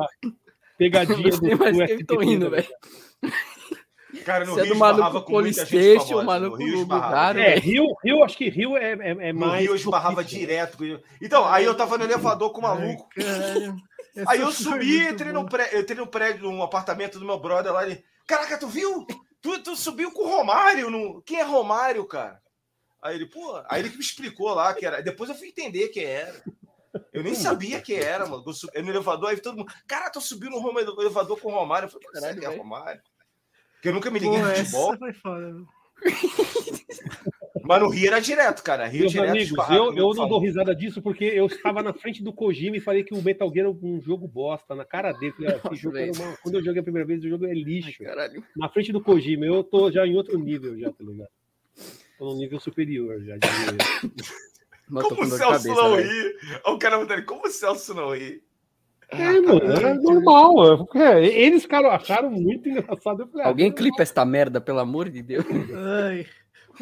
Pegadinha 0.78 1.30
do, 1.30 1.40
do 1.40 1.88
FTP, 1.88 2.26
indo, 2.26 2.50
velho. 2.50 2.68
Cara, 4.26 4.46
no 4.46 4.56
Rio 4.56 4.66
é 4.66 4.68
do 4.68 4.76
maluco 4.76 5.22
com 5.22 5.32
muita 5.34 5.66
gente 5.66 6.14
o 6.14 6.24
maluco 6.24 6.58
no 6.58 6.64
Rio 6.64 6.80
lugar, 6.80 7.38
É, 7.38 7.56
Rio, 7.56 7.86
Rio, 8.04 8.24
acho 8.24 8.38
que 8.38 8.50
Rio 8.50 8.78
é, 8.78 8.92
é, 8.92 9.30
é 9.30 9.34
mais... 9.34 9.54
No 9.54 9.60
Rio 9.60 9.72
eu 9.72 9.76
esbarrava 9.76 10.24
direto. 10.24 10.78
Então, 11.22 11.46
aí 11.46 11.66
eu 11.66 11.76
tava 11.76 11.98
no 11.98 12.04
elevador 12.04 12.52
com 12.52 12.60
o 12.60 12.64
maluco. 12.64 13.08
Ai, 13.18 14.26
aí 14.28 14.42
eu 14.42 14.52
subi, 14.52 15.08
entrei 15.08 15.32
no, 15.32 15.48
prédio, 15.48 15.80
entrei 15.80 15.98
no 15.98 16.08
prédio, 16.08 16.52
no 16.52 16.62
apartamento 16.62 17.20
do 17.20 17.26
meu 17.26 17.40
brother 17.40 17.72
lá, 17.72 17.86
ele... 17.86 18.04
Caraca, 18.28 18.58
tu 18.58 18.68
viu? 18.68 19.06
Tu, 19.42 19.64
tu 19.64 19.76
subiu 19.76 20.12
com 20.12 20.24
o 20.24 20.30
Romário. 20.30 20.90
No... 20.90 21.22
Quem 21.22 21.40
é 21.40 21.44
Romário, 21.44 22.06
cara? 22.06 22.40
Aí 23.02 23.16
ele, 23.16 23.26
pô... 23.26 23.62
Aí 23.70 23.82
ele 23.82 23.90
me 23.90 24.00
explicou 24.00 24.54
lá 24.54 24.74
que 24.74 24.86
era... 24.86 25.02
Depois 25.02 25.30
eu 25.30 25.36
fui 25.36 25.48
entender 25.48 25.88
quem 25.88 26.04
era. 26.04 26.44
Eu 27.14 27.24
nem 27.24 27.34
sabia 27.34 27.82
quem 27.82 27.98
era, 27.98 28.26
mano. 28.26 28.44
Eu 28.74 28.84
no 28.84 28.90
elevador, 28.90 29.30
aí 29.30 29.38
todo 29.38 29.58
mundo... 29.58 29.74
Cara, 29.88 30.10
tu 30.10 30.20
subiu 30.20 30.50
no 30.50 30.80
elevador 31.02 31.40
com 31.40 31.50
o 31.50 31.56
Romário. 31.56 31.88
Eu 31.88 31.90
falei, 31.90 32.08
caralho, 32.10 32.46
é 32.46 32.58
Romário? 32.58 33.02
Porque 33.82 33.90
eu 33.90 33.94
nunca 33.94 34.12
me 34.12 34.20
liguei 34.20 34.40
Pô, 34.40 34.46
no 34.46 34.56
futebol. 34.56 34.98
Foi 35.00 35.14
foda. 35.14 35.56
Mas 37.64 37.82
no 37.82 37.90
Rio 37.90 38.08
era 38.08 38.20
direto, 38.20 38.62
cara. 38.62 38.86
Rio 38.86 39.02
Meus 39.02 39.12
direto, 39.12 39.30
amigos, 39.32 39.70
eu, 39.72 39.96
eu 39.96 40.14
não 40.14 40.30
dou 40.30 40.40
risada 40.40 40.76
disso 40.76 41.02
porque 41.02 41.26
eu 41.26 41.48
estava 41.48 41.82
na 41.82 41.92
frente 41.92 42.22
do 42.22 42.32
Kojima 42.32 42.78
e 42.78 42.80
falei 42.80 43.04
que 43.04 43.16
o 43.16 43.22
Metal 43.24 43.52
Gear 43.52 43.66
é 43.66 43.70
um 43.70 44.00
jogo 44.00 44.28
bosta 44.28 44.76
na 44.76 44.86
cara 44.86 45.12
dele. 45.14 45.34
Falei, 45.34 45.56
ah, 45.64 45.74
jogo 45.74 45.98
uma... 45.98 46.38
Quando 46.44 46.56
eu 46.56 46.64
joguei 46.64 46.80
a 46.80 46.84
primeira 46.84 47.08
vez, 47.08 47.24
o 47.24 47.30
jogo 47.30 47.48
é 47.48 47.54
lixo. 47.54 48.04
Ai, 48.06 48.30
na 48.56 48.70
frente 48.70 48.92
do 48.92 49.02
Kojima, 49.02 49.48
eu 49.48 49.64
tô 49.64 49.90
já 49.92 50.06
em 50.06 50.16
outro 50.16 50.38
nível, 50.38 50.78
já, 50.78 50.92
tá 50.92 51.04
ligado? 51.04 51.30
Tô 52.20 52.26
num 52.26 52.38
nível 52.38 52.60
superior 52.60 53.20
já. 53.24 53.36
como 54.88 55.24
o 55.24 55.26
Celso 55.26 55.40
cabeça, 55.40 55.74
não 55.74 55.96
ri? 55.96 56.36
O 56.68 56.78
cara 56.78 57.24
como 57.24 57.48
o 57.48 57.50
Celso 57.50 57.96
não 57.96 58.16
ri? 58.16 58.44
É, 59.22 59.42
mano, 59.42 59.62
é 59.74 59.94
normal. 59.96 60.88
É, 60.96 61.26
eles 61.26 61.64
ficaram, 61.64 61.92
acharam 61.92 62.32
muito 62.32 62.70
engraçado. 62.70 63.28
Falei, 63.28 63.46
ah, 63.46 63.50
Alguém 63.50 63.70
ah, 63.70 63.74
clipa 63.74 64.04
essa 64.04 64.24
merda, 64.24 64.62
pelo 64.62 64.80
amor 64.80 65.10
de 65.10 65.22
Deus. 65.22 65.46
Ai. 66.00 66.26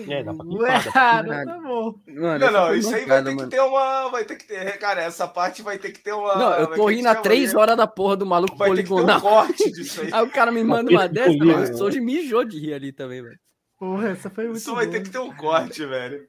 É, 0.08 0.24
dá 0.24 0.34
pra 0.34 0.46
clipar. 0.46 1.28
Ué, 1.28 1.46
tá 1.46 1.60
bom. 1.60 1.96
Mano, 2.08 2.46
não, 2.46 2.52
não, 2.52 2.76
isso 2.76 2.94
aí 2.94 3.06
vai 3.06 3.24
ter 3.24 3.34
mano. 3.34 3.50
que 3.50 3.56
ter 3.56 3.62
uma. 3.62 4.10
Vai 4.10 4.24
ter 4.24 4.36
que 4.36 4.48
ter. 4.48 4.78
Cara, 4.78 5.02
essa 5.02 5.28
parte 5.28 5.62
vai 5.64 5.80
ter 5.80 5.92
que 5.92 6.00
ter 6.00 6.14
uma. 6.14 6.36
Não, 6.36 6.54
eu 6.54 6.68
tô 6.68 6.86
rindo 6.86 7.10
há 7.10 7.16
três 7.16 7.56
horas 7.56 7.76
da 7.76 7.88
porra 7.88 8.16
do 8.16 8.26
maluco 8.26 8.56
vai 8.56 8.70
poligonal. 8.70 9.08
Ter 9.08 9.14
que 9.16 9.22
ter 9.22 9.28
um 9.28 9.32
corte 9.32 9.72
disso 9.72 10.02
aí. 10.02 10.10
aí 10.14 10.24
o 10.24 10.30
cara 10.30 10.52
me 10.52 10.64
manda 10.64 10.92
uma 10.92 11.08
dessa, 11.08 11.36
mano. 11.36 11.84
Hoje 11.84 12.00
mijou 12.00 12.46
de 12.46 12.60
rir 12.60 12.76
ali 12.76 12.92
também, 12.92 13.24
velho. 13.24 13.40
Porra, 13.80 14.10
essa 14.10 14.30
foi 14.30 14.46
muito 14.46 14.58
Isso 14.58 14.76
vai 14.76 14.88
ter 14.88 15.02
que 15.04 15.10
ter 15.10 15.20
um 15.20 15.36
corte, 15.36 15.86
velho. 15.86 16.28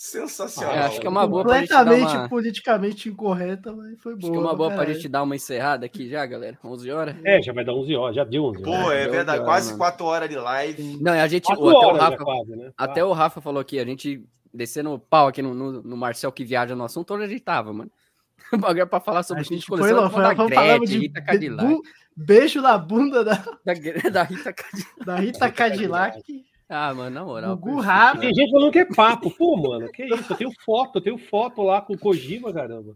Sensacional. 0.00 0.74
É, 0.74 0.78
acho 0.78 0.98
que 0.98 1.06
é 1.06 1.10
uma 1.10 1.26
boa 1.26 1.44
Completamente 1.44 2.16
uma... 2.16 2.26
politicamente 2.26 3.10
incorreta, 3.10 3.70
mas 3.70 4.00
foi 4.00 4.16
boa. 4.16 4.30
Acho 4.30 4.32
que 4.32 4.38
é 4.38 4.40
uma 4.40 4.56
boa 4.56 4.70
pra 4.70 4.90
gente 4.90 5.06
dar 5.10 5.22
uma 5.22 5.36
encerrada 5.36 5.84
aqui 5.84 6.08
já, 6.08 6.24
galera. 6.24 6.58
11 6.64 6.90
horas. 6.90 7.16
É, 7.22 7.42
já 7.42 7.52
vai 7.52 7.66
dar 7.66 7.74
11 7.74 7.96
horas, 7.96 8.16
já 8.16 8.24
deu 8.24 8.46
11 8.46 8.62
Pô, 8.62 8.70
horas. 8.70 8.98
é 8.98 9.08
verdade, 9.08 9.44
quase 9.44 9.76
4 9.76 10.06
horas 10.06 10.30
de 10.30 10.36
live. 10.36 10.96
Não, 11.02 11.12
a 11.12 11.28
gente. 11.28 11.52
Até, 11.52 11.60
o 11.60 11.92
Rafa, 11.92 12.16
quase, 12.16 12.56
né? 12.56 12.72
até 12.78 13.04
o 13.04 13.12
Rafa 13.12 13.40
falou 13.42 13.60
aqui, 13.60 13.78
a 13.78 13.84
gente 13.84 14.24
descendo 14.54 14.90
o 14.90 14.98
pau 14.98 15.28
aqui 15.28 15.42
no, 15.42 15.52
no, 15.52 15.82
no, 15.82 15.96
Marcel 15.98 16.32
que 16.32 16.46
viaja 16.46 16.74
no 16.74 16.84
assunto, 16.84 17.12
onde 17.12 17.24
a 17.24 17.28
gente 17.28 17.42
tava, 17.42 17.70
mano. 17.70 17.90
O 18.54 18.56
bagulho 18.56 18.80
é 18.80 18.86
pra 18.86 19.00
falar 19.00 19.22
sobre 19.22 19.42
a 19.42 19.44
gente 19.44 19.66
coleção. 19.66 20.08
Foi, 20.10 20.22
lá, 20.22 20.34
foi, 20.34 20.48
da 20.48 20.78
de 20.78 20.98
Rita 20.98 21.20
Cadillac. 21.20 21.78
Beijo 22.16 22.62
na 22.62 22.78
bunda 22.78 23.22
da, 23.22 23.34
da, 23.34 23.74
da 24.10 24.22
Rita 24.22 24.50
Cadillac. 24.50 25.04
Da 25.04 25.16
Rita 25.16 25.52
Cadillac. 25.52 26.49
Ah, 26.70 26.94
mano, 26.94 27.10
na 27.10 27.24
moral. 27.24 27.56
Gugu 27.56 27.80
raro. 27.80 28.20
Tem 28.20 28.32
gente 28.32 28.52
falando 28.52 28.70
que 28.70 28.78
é 28.78 28.84
papo. 28.84 29.28
Pô, 29.28 29.56
mano, 29.56 29.90
que 29.90 30.04
isso? 30.04 30.32
Eu 30.32 30.36
tenho 30.36 30.52
foto, 30.64 30.98
eu 30.98 31.02
tenho 31.02 31.18
foto 31.18 31.62
lá 31.62 31.82
com 31.82 31.94
o 31.94 31.98
Kojima, 31.98 32.52
caramba. 32.52 32.94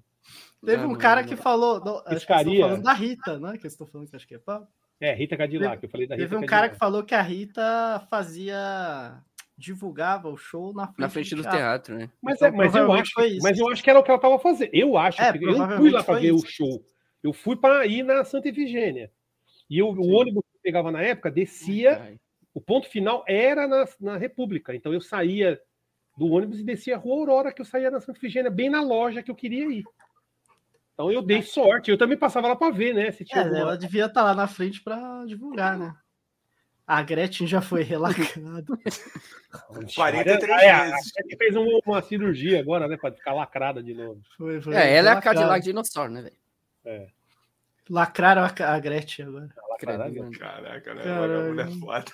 Teve 0.64 0.86
um 0.86 0.94
cara 0.94 1.24
que 1.24 1.34
falou. 1.34 1.84
Não, 1.84 2.00
acho 2.06 2.24
que 2.24 2.32
falando 2.32 2.82
da 2.82 2.92
Rita, 2.92 3.38
né? 3.40 3.58
Que 3.58 3.66
eu 3.66 3.68
estou 3.68 3.84
falando 3.84 4.08
que 4.08 4.14
acho 4.14 4.28
que 4.28 4.36
é 4.36 4.38
papo. 4.38 4.68
É, 5.00 5.12
Rita 5.12 5.36
Cadillac, 5.36 5.82
eu 5.82 5.90
falei 5.90 6.06
da 6.06 6.14
Rita. 6.14 6.28
Teve 6.28 6.42
um 6.42 6.46
cara 6.46 6.68
que 6.68 6.76
falou 6.76 7.02
que 7.02 7.16
a 7.16 7.20
Rita 7.20 8.06
fazia. 8.08 9.20
divulgava 9.58 10.28
o 10.28 10.36
show 10.36 10.72
na 10.72 10.86
frente, 10.86 11.00
na 11.00 11.08
frente 11.08 11.34
do 11.34 11.42
teatro, 11.42 11.58
teatro 11.58 11.94
né? 11.96 12.10
Mas, 12.22 12.36
então, 12.36 12.48
é, 12.48 12.50
mas, 12.52 12.74
eu 12.76 12.92
acho, 12.92 13.12
mas 13.42 13.58
eu 13.58 13.68
acho 13.68 13.82
que 13.82 13.90
era 13.90 13.98
o 13.98 14.04
que 14.04 14.10
ela 14.10 14.18
estava 14.18 14.38
fazendo. 14.38 14.70
Eu 14.72 14.96
acho. 14.96 15.20
É, 15.20 15.36
eu 15.36 15.58
não 15.58 15.76
fui 15.76 15.90
lá 15.90 16.04
para 16.04 16.20
ver 16.20 16.32
isso. 16.32 16.46
o 16.46 16.48
show. 16.48 16.84
Eu 17.24 17.32
fui 17.32 17.56
para 17.56 17.84
ir 17.86 18.04
na 18.04 18.24
Santa 18.24 18.48
Efigênia. 18.48 19.10
E 19.68 19.78
eu, 19.78 19.88
o 19.88 20.12
ônibus 20.12 20.44
que 20.44 20.58
eu 20.58 20.60
pegava 20.62 20.92
na 20.92 21.02
época 21.02 21.28
descia. 21.28 22.00
Ai, 22.00 22.20
o 22.54 22.60
ponto 22.60 22.88
final 22.88 23.24
era 23.26 23.66
na, 23.66 23.84
na 24.00 24.16
República. 24.16 24.74
Então 24.74 24.94
eu 24.94 25.00
saía 25.00 25.60
do 26.16 26.30
ônibus 26.30 26.60
e 26.60 26.64
descia 26.64 26.94
a 26.94 26.98
Rua 26.98 27.16
Aurora, 27.16 27.52
que 27.52 27.60
eu 27.60 27.66
saía 27.66 27.90
na 27.90 28.00
Santa 28.00 28.18
Efigênia, 28.18 28.50
bem 28.50 28.70
na 28.70 28.80
loja 28.80 29.22
que 29.22 29.30
eu 29.30 29.34
queria 29.34 29.66
ir. 29.66 29.84
Então 30.92 31.10
eu 31.10 31.20
dei 31.20 31.42
sorte. 31.42 31.90
Eu 31.90 31.98
também 31.98 32.16
passava 32.16 32.46
lá 32.46 32.54
para 32.54 32.72
ver, 32.72 32.94
né? 32.94 33.10
Se 33.10 33.24
tinha 33.24 33.40
é, 33.40 33.44
alguma... 33.44 33.60
Ela 33.60 33.76
devia 33.76 34.06
estar 34.06 34.20
tá 34.20 34.26
lá 34.26 34.34
na 34.34 34.46
frente 34.46 34.80
para 34.80 35.24
divulgar, 35.26 35.76
né? 35.76 35.92
A 36.86 37.02
Gretchen 37.02 37.46
já 37.46 37.60
foi 37.60 37.82
relacrada. 37.82 38.64
43 39.96 40.62
é, 40.62 40.66
é, 40.66 40.82
vezes. 40.82 41.12
A 41.16 41.22
Gretchen 41.22 41.38
fez 41.38 41.56
uma, 41.56 41.80
uma, 41.84 42.02
cirurgia 42.02 42.60
agora, 42.60 42.86
né? 42.86 42.96
Para 42.96 43.12
ficar 43.12 43.32
lacrada 43.32 43.82
de 43.82 43.94
novo. 43.94 44.20
Foi, 44.36 44.60
foi, 44.60 44.76
é, 44.76 44.94
ela 44.94 45.10
é 45.10 45.12
a 45.14 45.20
Cadillac 45.20 45.64
dinossauro, 45.64 46.12
né, 46.12 46.22
velho? 46.22 46.36
É. 46.84 47.08
Lacraram 47.90 48.44
a, 48.44 48.78
Gretchen 48.78 49.26
agora. 49.26 49.48
Caraca, 50.38 50.94
né? 50.94 51.02
A 51.04 51.48
mulher 51.48 51.68
foda. 51.80 52.04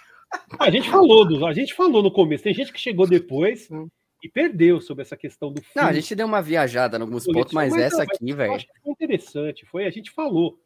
A 0.58 0.70
gente 0.70 0.90
falou, 0.90 1.26
do, 1.26 1.46
a 1.46 1.52
gente 1.52 1.74
falou 1.74 2.02
no 2.02 2.10
começo. 2.10 2.44
Tem 2.44 2.54
gente 2.54 2.72
que 2.72 2.80
chegou 2.80 3.06
depois 3.06 3.68
hum. 3.70 3.88
e 4.22 4.28
perdeu 4.28 4.80
sobre 4.80 5.02
essa 5.02 5.16
questão 5.16 5.52
do 5.52 5.62
Não, 5.74 5.84
a 5.84 5.92
gente 5.92 6.14
deu 6.14 6.26
uma 6.26 6.42
viajada 6.42 6.98
em 6.98 7.00
alguns 7.00 7.24
pontos, 7.24 7.52
mas, 7.52 7.72
mas 7.72 7.82
essa 7.82 7.98
não, 7.98 8.04
aqui, 8.04 8.32
velho. 8.32 8.60
Foi 8.82 8.92
interessante. 8.92 9.66
Foi, 9.66 9.86
a 9.86 9.90
gente 9.90 10.10
falou 10.10 10.58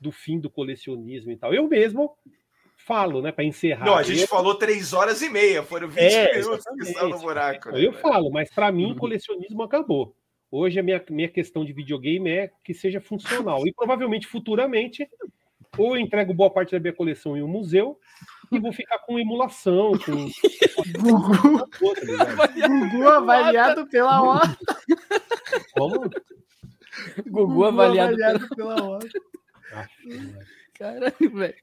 do 0.00 0.12
fim 0.12 0.38
do 0.38 0.50
colecionismo 0.50 1.32
e 1.32 1.36
tal. 1.36 1.52
Eu 1.52 1.68
mesmo 1.68 2.16
falo, 2.76 3.20
né, 3.20 3.32
para 3.32 3.44
encerrar. 3.44 3.84
Não, 3.84 3.96
a 3.96 4.02
gente 4.02 4.22
eu... 4.22 4.28
falou 4.28 4.54
três 4.54 4.92
horas 4.92 5.20
e 5.20 5.28
meia, 5.28 5.62
foram 5.62 5.88
20 5.88 6.00
é, 6.00 6.38
minutos 6.38 6.64
que 6.64 6.82
estão 6.84 7.08
no 7.08 7.18
buraco. 7.18 7.70
Né, 7.70 7.84
eu 7.84 7.92
falo, 7.92 8.30
mas 8.30 8.50
para 8.50 8.72
mim, 8.72 8.86
o 8.86 8.88
uhum. 8.90 8.96
colecionismo 8.96 9.62
acabou. 9.62 10.14
Hoje 10.50 10.80
a 10.80 10.82
minha, 10.82 11.02
minha 11.10 11.28
questão 11.28 11.64
de 11.64 11.72
videogame 11.72 12.30
é 12.30 12.50
que 12.64 12.72
seja 12.72 13.00
funcional. 13.00 13.66
E 13.66 13.72
provavelmente 13.72 14.26
futuramente, 14.26 15.06
ou 15.76 15.96
eu 15.96 16.00
entrego 16.00 16.32
boa 16.32 16.50
parte 16.50 16.72
da 16.72 16.80
minha 16.80 16.92
coleção 16.92 17.36
em 17.36 17.42
um 17.42 17.48
museu, 17.48 17.98
e 18.50 18.58
vou 18.58 18.72
ficar 18.72 18.98
com 19.00 19.18
emulação. 19.18 19.92
Com... 19.98 20.28
Gugu. 20.98 21.68
Gugu 22.68 23.08
avaliado 23.08 23.86
pela 23.86 24.22
hora. 24.22 24.56
Como? 25.72 26.10
Gugu 27.26 27.64
avaliado, 27.64 28.14
avaliado 28.14 28.48
pela 28.54 28.82
hora. 28.82 29.08
Caralho, 30.74 31.30
velho. 31.34 31.54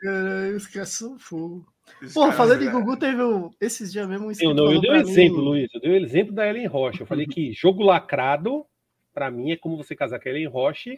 Caralho, 0.00 0.56
os 0.56 0.66
caras 0.66 0.88
são 0.90 1.18
fogo. 1.18 1.66
Pô, 2.14 2.30
falando 2.32 2.62
em 2.62 2.70
Gugu, 2.70 2.96
teve 2.96 3.22
um, 3.22 3.50
esses 3.60 3.92
dias 3.92 4.08
mesmo. 4.08 4.28
Um 4.28 4.32
eu 4.40 4.54
não, 4.54 4.72
eu 4.72 4.80
dei 4.80 4.90
um 4.90 4.96
exemplo, 4.96 5.38
mim... 5.38 5.44
Luiz. 5.44 5.74
Eu 5.74 5.80
dei 5.80 5.90
o 5.90 5.94
um 5.94 6.04
exemplo 6.04 6.34
da 6.34 6.48
Ellen 6.48 6.66
Rocha. 6.66 7.02
Eu 7.02 7.06
falei 7.06 7.26
que 7.26 7.52
jogo 7.52 7.82
lacrado, 7.82 8.64
para 9.12 9.30
mim, 9.30 9.50
é 9.50 9.56
como 9.56 9.76
você 9.76 9.96
casar 9.96 10.20
com 10.20 10.28
a 10.28 10.32
Ellen 10.32 10.46
Rocha 10.46 10.96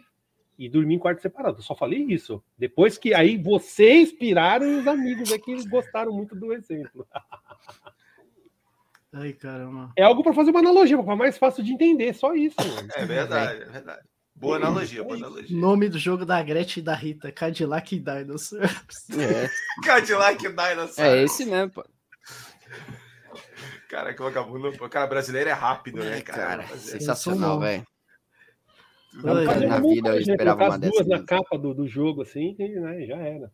e 0.57 0.69
dormir 0.69 0.95
em 0.95 0.99
quarto 0.99 1.21
separado. 1.21 1.57
Eu 1.57 1.63
só 1.63 1.75
falei 1.75 2.03
isso. 2.03 2.43
Depois 2.57 2.97
que 2.97 3.13
aí 3.13 3.37
vocês 3.37 4.11
piraram 4.11 4.65
e 4.65 4.75
os 4.75 4.87
amigos 4.87 5.31
aqui 5.31 5.67
gostaram 5.67 6.11
muito 6.11 6.35
do 6.35 6.53
exemplo. 6.53 7.07
Ai, 9.13 9.31
caramba. 9.33 9.91
É 9.95 10.03
algo 10.03 10.23
para 10.23 10.33
fazer 10.33 10.49
uma 10.49 10.59
analogia, 10.59 11.01
para 11.01 11.15
mais 11.15 11.37
fácil 11.37 11.63
de 11.63 11.71
entender, 11.71 12.13
só 12.15 12.33
isso. 12.33 12.55
Mano. 12.59 12.89
É 12.95 13.05
verdade, 13.05 13.61
é 13.61 13.65
verdade. 13.65 14.01
Boa 14.35 14.55
analogia, 14.55 15.03
boa 15.03 15.15
analogia. 15.15 15.55
Nome 15.55 15.87
do 15.87 15.99
jogo 15.99 16.25
da 16.25 16.41
Gretchen 16.41 16.81
e 16.81 16.83
da 16.83 16.95
Rita, 16.95 17.31
Cadillac 17.31 17.99
Dinosaurs. 17.99 19.09
É. 19.11 19.49
Cadillac 19.85 20.41
Dinosaurs. 20.41 20.97
É 20.97 21.21
esse 21.21 21.45
mesmo, 21.45 21.69
pô. 21.69 21.85
Cara, 23.87 24.11
que 24.15 24.23
vagabundo. 24.23 24.71
Cara, 24.89 25.05
brasileiro 25.05 25.51
é 25.51 25.53
rápido, 25.53 26.03
né, 26.03 26.19
cara? 26.21 26.63
cara 26.63 26.77
sensacional, 26.79 27.59
velho. 27.59 27.85
Nunca 29.13 29.59
na 29.59 29.79
vida 29.79 30.09
eu 30.09 30.19
esperava 30.19 30.65
uma 30.65 30.79
duas 30.79 31.07
na 31.07 31.23
capa 31.23 31.57
do, 31.57 31.73
do 31.73 31.87
jogo, 31.87 32.23
assim, 32.23 32.55
né, 32.57 33.05
já 33.05 33.17
era. 33.17 33.51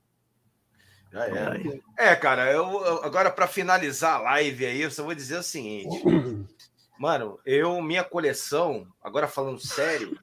Já 1.11 1.25
era. 1.25 1.79
É, 1.97 2.15
cara, 2.15 2.51
eu, 2.51 3.03
agora 3.03 3.31
para 3.31 3.47
finalizar 3.47 4.15
a 4.15 4.21
live 4.21 4.65
aí, 4.65 4.81
eu 4.81 4.91
só 4.91 5.03
vou 5.03 5.15
dizer 5.15 5.37
o 5.37 5.43
seguinte. 5.43 6.01
Mano, 6.99 7.39
eu, 7.45 7.81
minha 7.81 8.03
coleção, 8.03 8.85
agora 9.01 9.27
falando 9.27 9.59
sério, 9.59 10.19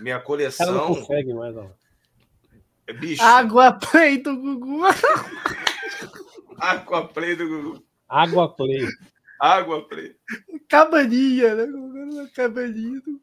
minha 0.00 0.20
coleção. 0.20 0.66
Ela 0.68 0.76
não 0.76 0.94
consegue 0.94 1.34
mais, 1.34 1.56
ó. 1.56 1.70
Bicho. 2.98 3.22
Água 3.22 3.72
Play 3.72 4.18
do 4.18 4.36
Gugu. 4.36 4.82
Água 6.58 7.08
Play 7.08 7.36
do 7.36 7.48
Gugu. 7.48 7.84
Água 8.08 8.54
Play. 8.54 8.86
Água 9.40 9.88
Play. 9.88 10.14
Cabaninha, 10.68 11.54
né? 11.54 12.30
Cabaninha 12.34 13.00
do... 13.00 13.20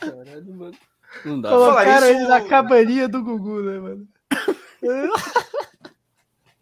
Caralho, 0.00 0.54
mano. 0.54 0.76
Não 1.24 1.40
dá. 1.40 1.50
Colocaram 1.50 2.10
isso... 2.10 2.18
ele 2.18 2.28
na 2.28 2.40
cabaninha 2.42 3.08
do 3.08 3.22
Gugu, 3.22 3.62
né, 3.62 3.78
mano? 3.78 4.08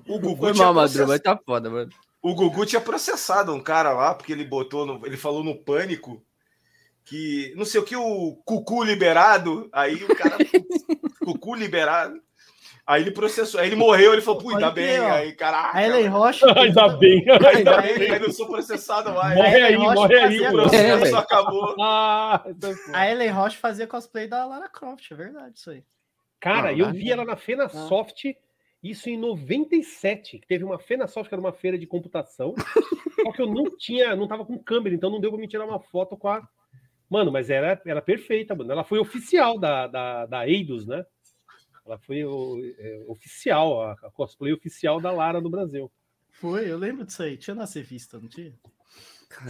o 0.06 0.18
Gugu 0.18 0.36
Foi 0.36 0.52
mal, 0.52 0.74
Madru, 0.74 1.08
mas 1.08 1.20
tá 1.20 1.38
foda, 1.44 1.70
mano. 1.70 1.90
O 2.20 2.34
Gugu 2.34 2.66
tinha 2.66 2.80
processado 2.80 3.52
um 3.52 3.60
cara 3.60 3.92
lá, 3.92 4.14
porque 4.14 4.32
ele 4.32 4.44
botou, 4.44 4.86
no... 4.86 5.06
ele 5.06 5.16
falou 5.16 5.42
no 5.42 5.56
pânico 5.56 6.22
que 7.04 7.52
não 7.56 7.64
sei 7.64 7.80
o 7.80 7.84
que, 7.84 7.96
o 7.96 8.36
Cucu 8.44 8.84
liberado, 8.84 9.68
aí 9.72 10.04
o 10.04 10.14
cara, 10.14 10.36
Cucu 11.24 11.54
liberado. 11.54 12.20
Aí 12.84 13.02
ele 13.02 13.12
processou, 13.12 13.60
aí 13.60 13.68
ele 13.68 13.76
morreu, 13.76 14.12
ele 14.12 14.22
falou, 14.22 14.40
pô, 14.40 14.50
ainda 14.50 14.70
bem, 14.70 14.98
ó. 14.98 15.12
aí, 15.12 15.32
caraca. 15.34 15.78
A 15.78 15.84
Ellen 15.84 16.08
Rocha. 16.08 16.46
ainda 16.58 16.88
bem, 16.88 17.24
ainda 17.28 17.80
bem, 17.80 18.10
aí 18.10 18.18
não 18.18 18.32
sou 18.32 18.48
processado 18.48 19.12
mais. 19.12 19.36
Morre 19.36 19.62
aí, 19.62 19.78
morre 19.78 20.16
aí, 20.16 20.40
o 20.40 20.50
processo 20.50 21.16
acabou. 21.16 21.74
Ah, 21.80 22.44
a 22.92 23.10
Ellen 23.10 23.30
Rocha 23.30 23.56
fazia 23.58 23.86
cosplay 23.86 24.26
da 24.26 24.44
Lara 24.44 24.68
Croft, 24.68 25.10
é 25.10 25.14
verdade 25.14 25.58
isso 25.58 25.70
aí. 25.70 25.84
Cara, 26.40 26.72
eu 26.72 26.90
vi 26.90 27.10
ela 27.10 27.24
na 27.24 27.36
Fena 27.36 27.64
ah. 27.64 27.68
Soft, 27.68 28.24
isso 28.82 29.08
em 29.08 29.16
97, 29.16 30.40
que 30.40 30.46
teve 30.46 30.64
uma 30.64 30.78
Fena 30.78 31.06
Soft, 31.06 31.28
que 31.28 31.34
era 31.34 31.40
uma 31.40 31.52
feira 31.52 31.78
de 31.78 31.86
computação, 31.86 32.54
só 33.22 33.32
que 33.32 33.42
eu 33.42 33.46
não 33.46 33.76
tinha, 33.78 34.16
não 34.16 34.26
tava 34.26 34.44
com 34.44 34.58
câmera, 34.58 34.94
então 34.94 35.08
não 35.08 35.20
deu 35.20 35.30
pra 35.30 35.40
me 35.40 35.46
tirar 35.46 35.64
uma 35.64 35.78
foto 35.78 36.16
com 36.16 36.28
a 36.28 36.42
Mano, 37.12 37.30
mas 37.30 37.50
era, 37.50 37.78
era 37.84 38.00
perfeita, 38.00 38.54
mano. 38.54 38.72
Ela 38.72 38.84
foi 38.84 38.98
oficial 38.98 39.58
da, 39.58 39.86
da, 39.86 40.24
da 40.24 40.48
Eidos, 40.48 40.86
né? 40.86 41.04
Ela 41.84 41.98
foi 41.98 42.24
o, 42.24 42.60
é, 42.78 43.04
oficial, 43.08 43.82
a, 43.82 43.92
a, 43.92 44.10
cosplay 44.10 44.52
oficial 44.52 45.00
da 45.00 45.10
Lara 45.10 45.40
no 45.40 45.50
Brasil. 45.50 45.90
Foi, 46.30 46.70
eu 46.70 46.78
lembro 46.78 47.04
disso 47.04 47.22
aí. 47.22 47.36
Tinha 47.36 47.54
na 47.54 47.64
revista, 47.64 48.18
não 48.18 48.28
tinha? 48.28 48.52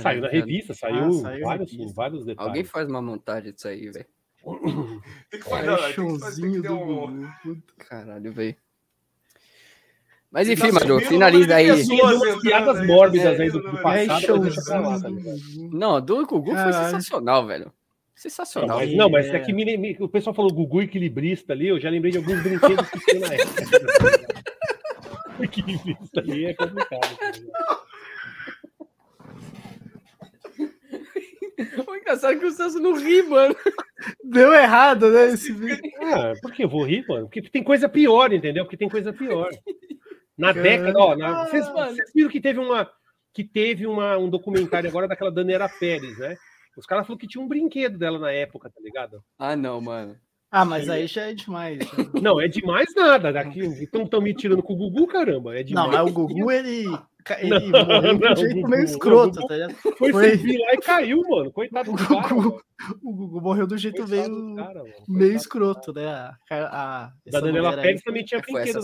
saiu 0.01 0.23
na 0.23 0.28
revista, 0.28 0.75
saiu, 0.75 1.09
ah, 1.09 1.12
saiu 1.12 1.44
vários, 1.44 1.73
revista. 1.73 1.94
vários 1.94 2.25
detalhes. 2.25 2.49
Alguém 2.49 2.65
faz 2.65 2.89
uma 2.89 3.02
montagem 3.02 3.52
disso 3.52 3.69
aí, 3.69 3.91
velho. 3.91 4.07
tem 5.31 5.41
que 5.41 5.49
fazer, 5.49 5.70
é, 5.70 5.93
showzinho 5.93 6.62
do 6.62 6.75
um... 6.75 7.62
Caralho, 7.78 8.33
velho. 8.33 8.57
Mas 10.31 10.49
enfim, 10.49 10.73
Madu, 10.73 10.99
finaliza 11.01 11.55
aí. 11.55 11.69
piadas 12.41 12.78
né? 12.78 12.86
mórbidas 12.86 13.39
aí 13.39 13.51
do, 13.51 13.61
do 13.61 13.83
passado. 13.83 14.51
Tá 14.65 14.81
não, 15.70 16.01
do 16.01 16.27
Gugu 16.27 16.55
foi 16.55 16.73
sensacional, 16.73 17.47
velho. 17.47 17.70
Sensacional. 18.23 18.68
Não, 18.68 18.76
mas, 18.76 18.94
não, 18.94 19.10
mas 19.10 19.26
é, 19.26 19.41
que 19.41 19.52
me, 19.52 19.76
me, 19.76 19.97
o 19.99 20.09
pessoal 20.09 20.33
falou 20.33 20.52
Gugu 20.52 20.83
equilibrista 20.83 21.52
ali, 21.52 21.67
eu 21.67 21.81
já 21.81 21.91
lembrei 21.91 22.12
de 22.12 22.18
alguns 22.18 22.41
brinquedos 22.41 22.89
que 22.89 23.01
tinha 23.01 23.20
na 23.20 23.34
época. 23.34 23.62
equilibrista 25.42 26.20
ali 26.20 26.47
é 26.47 26.55
complicado. 26.55 27.18
O 31.86 31.94
engraçado 31.94 32.33
é 32.33 32.36
que 32.36 32.47
o 32.47 32.51
Celso 32.51 32.81
não 32.81 32.94
ri, 32.99 33.23
mano. 33.23 33.55
Deu 34.25 34.52
errado, 34.52 35.10
né? 35.10 35.28
Esse 35.28 35.52
vídeo. 35.52 35.81
Ah, 36.01 36.33
por 36.42 36.51
que 36.51 36.65
eu 36.65 36.68
vou 36.68 36.83
rir, 36.83 37.05
mano? 37.07 37.26
Porque 37.26 37.41
tem 37.42 37.62
coisa 37.62 37.89
pior, 37.89 38.33
entendeu? 38.33 38.65
Porque 38.65 38.76
tem 38.76 38.89
coisa 38.89 39.12
pior. 39.12 39.49
Na 40.36 40.51
década, 40.52 40.99
ó, 40.99 41.15
na, 41.15 41.44
vocês, 41.44 41.67
vocês, 41.68 42.10
viram 42.12 42.31
que 42.31 42.41
teve 42.41 42.59
uma 42.59 42.91
que 43.33 43.44
teve 43.44 43.86
uma, 43.86 44.18
um 44.18 44.28
documentário 44.28 44.89
agora 44.89 45.07
daquela 45.07 45.31
Daniela 45.31 45.68
Pérez, 45.68 46.18
né? 46.18 46.36
Os 46.76 46.86
caras 46.86 47.07
falaram 47.07 47.18
que 47.18 47.26
tinha 47.26 47.42
um 47.42 47.49
brinquedo 47.49 47.99
dela 47.99 48.18
na 48.18 48.33
época, 48.33 48.70
tá 48.70 48.81
ligado? 48.81 49.23
Ah, 49.39 49.55
não, 49.55 49.81
mano. 49.81 50.17
Ah, 50.55 50.67
mas 50.67 50.86
aí 50.91 51.07
já 51.07 51.23
é 51.23 51.33
demais. 51.33 51.78
Não, 52.20 52.39
é 52.39 52.47
demais 52.47 52.86
nada. 52.94 53.33
Daqui 53.33 53.60
estão 53.60 54.20
me 54.20 54.34
tirando 54.34 54.62
com 54.62 54.75
o 54.75 54.76
Gugu, 54.76 55.07
caramba. 55.07 55.59
É 55.59 55.62
demais. 55.62 55.86
Não, 55.86 55.92
mas 55.92 56.10
o 56.10 56.15
Gugu, 56.15 56.51
ele, 56.51 56.84
ele 57.39 57.70
não, 57.70 57.86
morreu 57.86 58.18
de 58.18 58.26
um 58.26 58.36
jeito 58.36 58.55
Gugu, 58.57 58.68
meio 58.68 58.84
escroto, 58.84 59.34
Gugu, 59.36 59.47
tá 59.49 59.55
ligado? 59.55 59.75
Foi, 59.97 60.12
foi 60.12 60.36
subir 60.36 60.59
lá 60.59 60.75
e 60.75 60.78
caiu, 60.78 61.23
mano. 61.26 61.51
Coitado 61.51 61.92
do 61.92 61.97
Gugu, 61.97 62.23
cara. 62.23 62.92
O 63.02 63.12
Gugu 63.15 63.41
morreu 63.41 63.67
do 63.67 63.78
jeito 63.78 64.07
meio, 64.07 64.57
cara, 64.57 64.84
meio 65.09 65.33
escroto, 65.34 65.91
né? 65.94 66.07
A, 66.07 66.36
a, 66.51 67.12
da 67.31 67.41
Daniela 67.41 67.73
Pérez 67.75 68.02
também 68.02 68.23
tinha 68.23 68.41
brinquedo. 68.42 68.81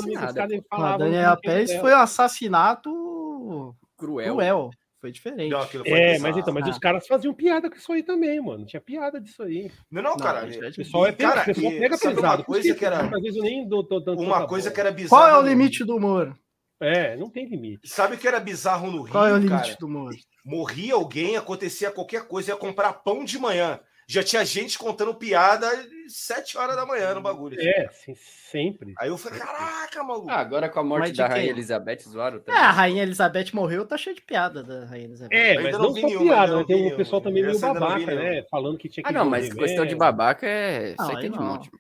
A 0.71 0.97
Daniela 0.97 1.37
Pérez 1.37 1.75
foi 1.75 1.93
um 1.93 1.99
assassinato 1.99 3.77
cruel. 3.99 4.37
cruel. 4.37 4.71
Foi 5.01 5.13
diferente. 5.13 5.51
Não, 5.51 5.65
foi 5.65 5.81
é, 5.87 6.13
bizarro. 6.15 6.23
mas 6.23 6.37
então, 6.37 6.55
mas 6.55 6.67
ah. 6.67 6.71
os 6.71 6.79
caras 6.79 7.07
faziam 7.07 7.33
piada 7.33 7.71
com 7.71 7.77
isso 7.77 7.93
aí 7.93 8.03
também, 8.03 8.41
mano. 8.41 8.67
Tinha 8.67 8.81
piada 8.81 9.21
disso 9.21 9.43
aí. 9.43 9.71
Não, 9.91 10.03
não, 10.03 10.17
cara. 10.17 10.47
Não, 10.47 10.69
o 10.69 10.75
pessoal 10.75 11.07
é 11.07 11.13
cara, 11.13 11.45
pessoal 11.45 11.71
pega 11.73 11.99
pesado. 11.99 12.21
Uma 12.21 12.45
coisa 12.45 12.75
que 12.75 12.85
era. 12.85 13.01
Às 13.03 13.23
vezes 13.23 13.37
eu 13.37 13.43
nem 13.43 13.69
dou, 13.69 13.83
dou, 13.83 14.03
dou 14.03 14.21
uma 14.21 14.47
coisa 14.47 14.71
que 14.71 14.81
era 14.81 14.91
bizarra. 14.91 15.23
Qual 15.23 15.31
é 15.31 15.39
o 15.39 15.49
limite 15.49 15.85
do 15.85 15.97
humor? 15.97 16.37
É, 16.81 17.17
não 17.17 17.31
tem 17.31 17.47
limite. 17.47 17.89
Sabe 17.89 18.15
o 18.15 18.19
que 18.19 18.27
era 18.27 18.39
bizarro 18.39 18.91
no 18.91 19.03
Rio? 19.03 19.13
Qual 19.13 19.27
é 19.27 19.33
o 19.33 19.37
limite 19.37 19.63
cara? 19.63 19.77
do 19.79 19.87
humor? 19.87 20.15
Morria 20.45 20.95
alguém, 20.95 21.37
acontecia 21.37 21.91
qualquer 21.91 22.27
coisa, 22.27 22.53
ia 22.53 22.57
comprar 22.57 22.93
pão 22.93 23.25
de 23.25 23.39
manhã 23.39 23.81
já 24.09 24.25
tinha 24.25 24.45
gente 24.45 24.79
contando 24.79 25.15
piada 25.15 25.69
sete 26.09 26.57
horas 26.57 26.77
da 26.77 26.87
manhã 26.87 27.15
no 27.15 27.21
bagulho. 27.21 27.59
Assim. 27.59 27.69
É, 27.69 27.89
sim, 27.93 28.15
sempre. 28.17 28.95
Aí 28.99 29.09
eu 29.09 29.19
falei, 29.19 29.39
caraca, 29.39 30.03
maluco. 30.03 30.31
Ah, 30.31 30.39
agora 30.39 30.69
com 30.69 30.81
a 30.81 30.85
morte 30.85 31.13
da 31.13 31.27
Rainha 31.27 31.51
Elizabeth, 31.51 32.01
zoaram 32.09 32.41
também. 32.41 32.61
É, 32.61 32.65
a 32.65 32.71
Rainha 32.71 33.03
Elizabeth 33.03 33.47
morreu, 33.53 33.87
tá 33.87 33.97
cheio 33.97 34.17
de 34.17 34.23
piada 34.23 34.63
da 34.63 34.87
Rainha 34.87 35.07
Elizabeth. 35.07 35.37
É, 35.37 35.55
mas 35.61 35.73
não, 35.73 35.85
não 35.85 35.95
só 35.95 36.07
nenhuma, 36.07 36.25
piada, 36.25 36.57
né? 36.57 36.65
Tem 36.65 36.93
um 36.93 36.97
pessoal 36.97 37.21
também 37.21 37.43
meio 37.43 37.59
babaca, 37.59 38.15
né? 38.15 38.43
Falando 38.51 38.79
que 38.79 38.89
tinha 38.89 39.05
que... 39.05 39.09
Ah, 39.09 39.13
não, 39.13 39.29
mas 39.29 39.53
questão 39.53 39.87
de 39.87 39.95
babaca 39.95 40.47
é... 40.47 40.93
Isso 40.93 41.03
aí 41.03 41.21
tem 41.21 41.31
de 41.31 41.39
monte. 41.39 41.71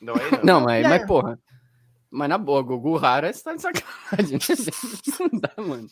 Não, 0.00 0.14
aí 0.14 0.30
não. 0.30 0.40
Não, 0.44 0.60
mas, 0.60 0.86
mas 0.86 1.06
porra... 1.06 1.38
Mas 2.10 2.28
na 2.28 2.38
boa, 2.38 2.62
Gugu 2.62 2.96
Rara 2.96 3.28
está 3.28 3.54
de 3.54 3.60
sacanagem. 3.60 4.38
Não 5.20 5.40
dá, 5.40 5.52
mano. 5.58 5.88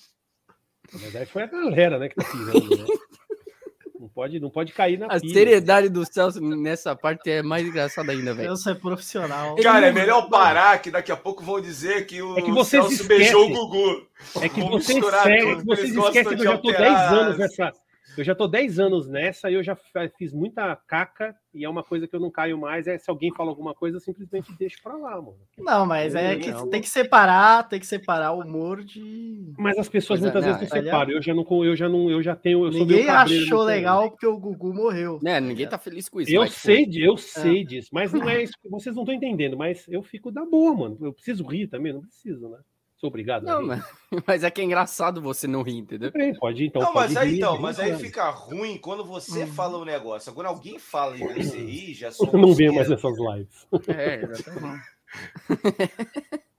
Mas 0.92 1.16
aí 1.16 1.26
foi 1.26 1.42
a 1.42 1.46
galera, 1.46 1.98
né, 1.98 2.08
que 2.08 2.14
tá 2.14 2.24
pisando, 2.24 2.76
né? 2.76 2.84
Não 4.14 4.22
pode, 4.22 4.40
não 4.40 4.48
pode 4.50 4.72
cair 4.72 4.96
na 4.96 5.06
A 5.06 5.18
pilha. 5.18 5.34
seriedade 5.34 5.88
do 5.88 6.06
Celso 6.06 6.40
nessa 6.40 6.94
parte 6.94 7.28
é 7.28 7.42
mais 7.42 7.66
engraçada 7.66 8.12
ainda, 8.12 8.32
velho. 8.32 8.46
Celso 8.50 8.70
é 8.70 8.74
profissional. 8.74 9.56
Cara, 9.56 9.88
é 9.88 9.92
melhor 9.92 10.28
parar, 10.28 10.80
que 10.80 10.88
daqui 10.88 11.10
a 11.10 11.16
pouco 11.16 11.42
vão 11.42 11.60
dizer 11.60 12.06
que 12.06 12.22
o 12.22 12.38
é 12.38 12.42
que 12.42 12.52
vocês 12.52 12.84
Celso 12.84 13.08
beijou 13.08 13.46
o 13.46 13.48
Gugu. 13.48 14.06
É 14.40 14.48
que 14.48 14.60
vocês, 14.60 15.04
é 15.26 15.56
que 15.56 15.64
vocês 15.64 15.92
esquecem 15.96 16.36
que 16.36 16.42
eu 16.42 16.44
já 16.44 16.58
tô 16.58 16.70
10 16.70 16.82
anos 17.12 17.38
nessa, 17.38 17.72
eu 18.16 18.24
já 18.24 18.34
tô 18.34 18.46
10 18.46 18.78
anos 18.78 19.08
nessa 19.08 19.50
e 19.50 19.54
eu 19.54 19.62
já 19.62 19.76
fiz 20.16 20.32
muita 20.32 20.74
caca 20.76 21.34
e 21.52 21.64
é 21.64 21.68
uma 21.68 21.82
coisa 21.82 22.06
que 22.06 22.14
eu 22.14 22.20
não 22.20 22.30
caio 22.30 22.58
mais. 22.58 22.86
É 22.86 22.98
se 22.98 23.10
alguém 23.10 23.32
fala 23.32 23.50
alguma 23.50 23.74
coisa, 23.74 23.96
eu 23.96 24.00
simplesmente 24.00 24.52
deixo 24.58 24.82
pra 24.82 24.96
lá, 24.96 25.16
mano. 25.16 25.38
Não, 25.58 25.86
mas 25.86 26.14
é 26.14 26.36
que 26.36 26.52
tem 26.68 26.80
que 26.80 26.88
separar, 26.88 27.68
tem 27.68 27.78
que 27.78 27.86
separar 27.86 28.32
o 28.32 28.40
humor 28.40 28.82
de. 28.82 29.52
Mas 29.58 29.78
as 29.78 29.88
pessoas 29.88 30.20
pois 30.20 30.30
é, 30.30 30.32
muitas 30.32 30.44
é, 30.44 30.46
vezes 30.46 30.72
não 30.72 30.82
separam. 30.82 31.10
Eu 31.12 31.22
já 31.22 31.34
não, 31.34 31.64
eu 31.64 31.76
já 31.76 31.88
não, 31.88 32.10
eu 32.10 32.22
já 32.22 32.34
tenho. 32.34 32.64
Eu 32.66 32.70
ninguém 32.70 33.08
achou 33.08 33.62
legal 33.62 34.10
porque 34.10 34.26
o 34.26 34.36
Gugu 34.36 34.74
morreu. 34.74 35.18
Né, 35.22 35.40
ninguém 35.40 35.68
tá 35.68 35.78
feliz 35.78 36.08
com 36.08 36.20
isso. 36.20 36.34
Eu 36.34 36.46
sei, 36.48 36.88
eu 36.96 37.16
sei 37.16 37.62
é. 37.62 37.64
disso, 37.64 37.88
mas 37.92 38.12
não 38.12 38.28
é 38.28 38.42
isso. 38.42 38.54
Vocês 38.64 38.94
não 38.94 39.02
estão 39.02 39.14
entendendo, 39.14 39.56
mas 39.56 39.86
eu 39.88 40.02
fico 40.02 40.30
da 40.30 40.44
boa, 40.44 40.74
mano. 40.74 40.98
Eu 41.00 41.12
preciso 41.12 41.44
rir 41.46 41.68
também, 41.68 41.92
não 41.92 42.00
preciso, 42.00 42.48
né? 42.48 42.58
Sou 43.04 43.08
obrigado. 43.08 43.44
Não, 43.44 43.60
mas, 43.60 43.84
mas, 44.26 44.44
é 44.44 44.50
que 44.50 44.62
é 44.62 44.64
engraçado 44.64 45.20
você 45.20 45.46
não 45.46 45.60
rir, 45.60 45.76
entendeu? 45.76 46.10
pode 46.40 46.64
então. 46.64 46.80
Não, 46.80 46.90
pode 46.94 47.12
mas 47.12 47.16
aí 47.18 47.36
então, 47.36 47.60
mas 47.60 47.78
aí 47.78 47.94
fica 47.98 48.30
ruim 48.30 48.78
quando 48.78 49.04
você 49.04 49.44
hum. 49.44 49.46
fala 49.46 49.76
o 49.76 49.82
um 49.82 49.84
negócio. 49.84 50.32
Agora 50.32 50.48
alguém 50.48 50.78
fala 50.78 51.14
e 51.14 51.20
você 51.20 51.58
rir, 51.58 51.92
já 51.92 52.10
sou. 52.10 52.32
Não 52.32 52.54
vê 52.54 52.70
mais 52.70 52.90
essas 52.90 53.14
lives. 53.18 53.66
É, 53.88 54.24
exatamente. 54.24 54.84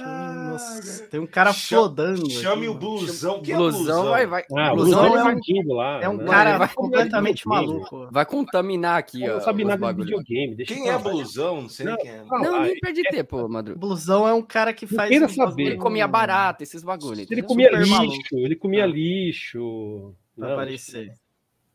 Nossa, 0.00 1.06
tem 1.08 1.20
um 1.20 1.26
cara 1.26 1.52
flodando. 1.52 2.30
Chame 2.30 2.68
o 2.68 2.74
blusão. 2.74 3.42
Que 3.42 3.54
blusão, 3.54 3.80
é 3.80 3.84
blusão 3.84 4.04
vai, 4.10 4.26
vai. 4.26 4.42
Ah, 4.56 4.74
blusão, 4.74 5.00
blusão 5.00 5.04
é, 5.04 5.34
um, 5.34 5.74
lá, 5.74 6.00
é 6.02 6.08
um 6.08 6.16
né? 6.16 6.24
cara 6.24 6.58
vai 6.58 6.68
completamente 6.68 7.46
maluco. 7.46 8.08
Vai 8.10 8.24
contaminar 8.24 8.98
aqui, 8.98 9.28
ó. 9.28 9.34
Não 9.34 9.40
sabe 9.40 9.64
nada 9.64 9.92
de 9.92 10.02
videogame. 10.02 10.54
Deixa 10.54 10.74
quem 10.74 10.88
é 10.88 10.98
blusão? 10.98 11.62
Não 11.62 11.68
sei 11.68 11.86
não, 11.86 11.96
quem 11.96 12.10
é. 12.10 12.24
Não, 12.24 12.38
não 12.40 12.62
nem 12.62 12.78
perde 12.78 13.06
é... 13.06 13.10
tempo, 13.10 13.48
Madru. 13.48 13.76
Blusão 13.76 14.26
é 14.26 14.32
um 14.32 14.42
cara 14.42 14.72
que 14.72 14.86
faz. 14.86 15.10
Queira 15.10 15.28
saber. 15.28 15.62
Ele 15.62 15.76
comia 15.76 16.08
barata, 16.08 16.62
esses 16.62 16.82
bagulhos. 16.82 17.30
Ele 17.30 17.42
comia 17.42 17.70
lixo, 17.70 18.36
ele 18.36 18.56
comia 18.56 18.84
ah. 18.84 18.86
lixo. 18.86 20.14
Pra 20.36 20.54
aparecer. 20.54 21.12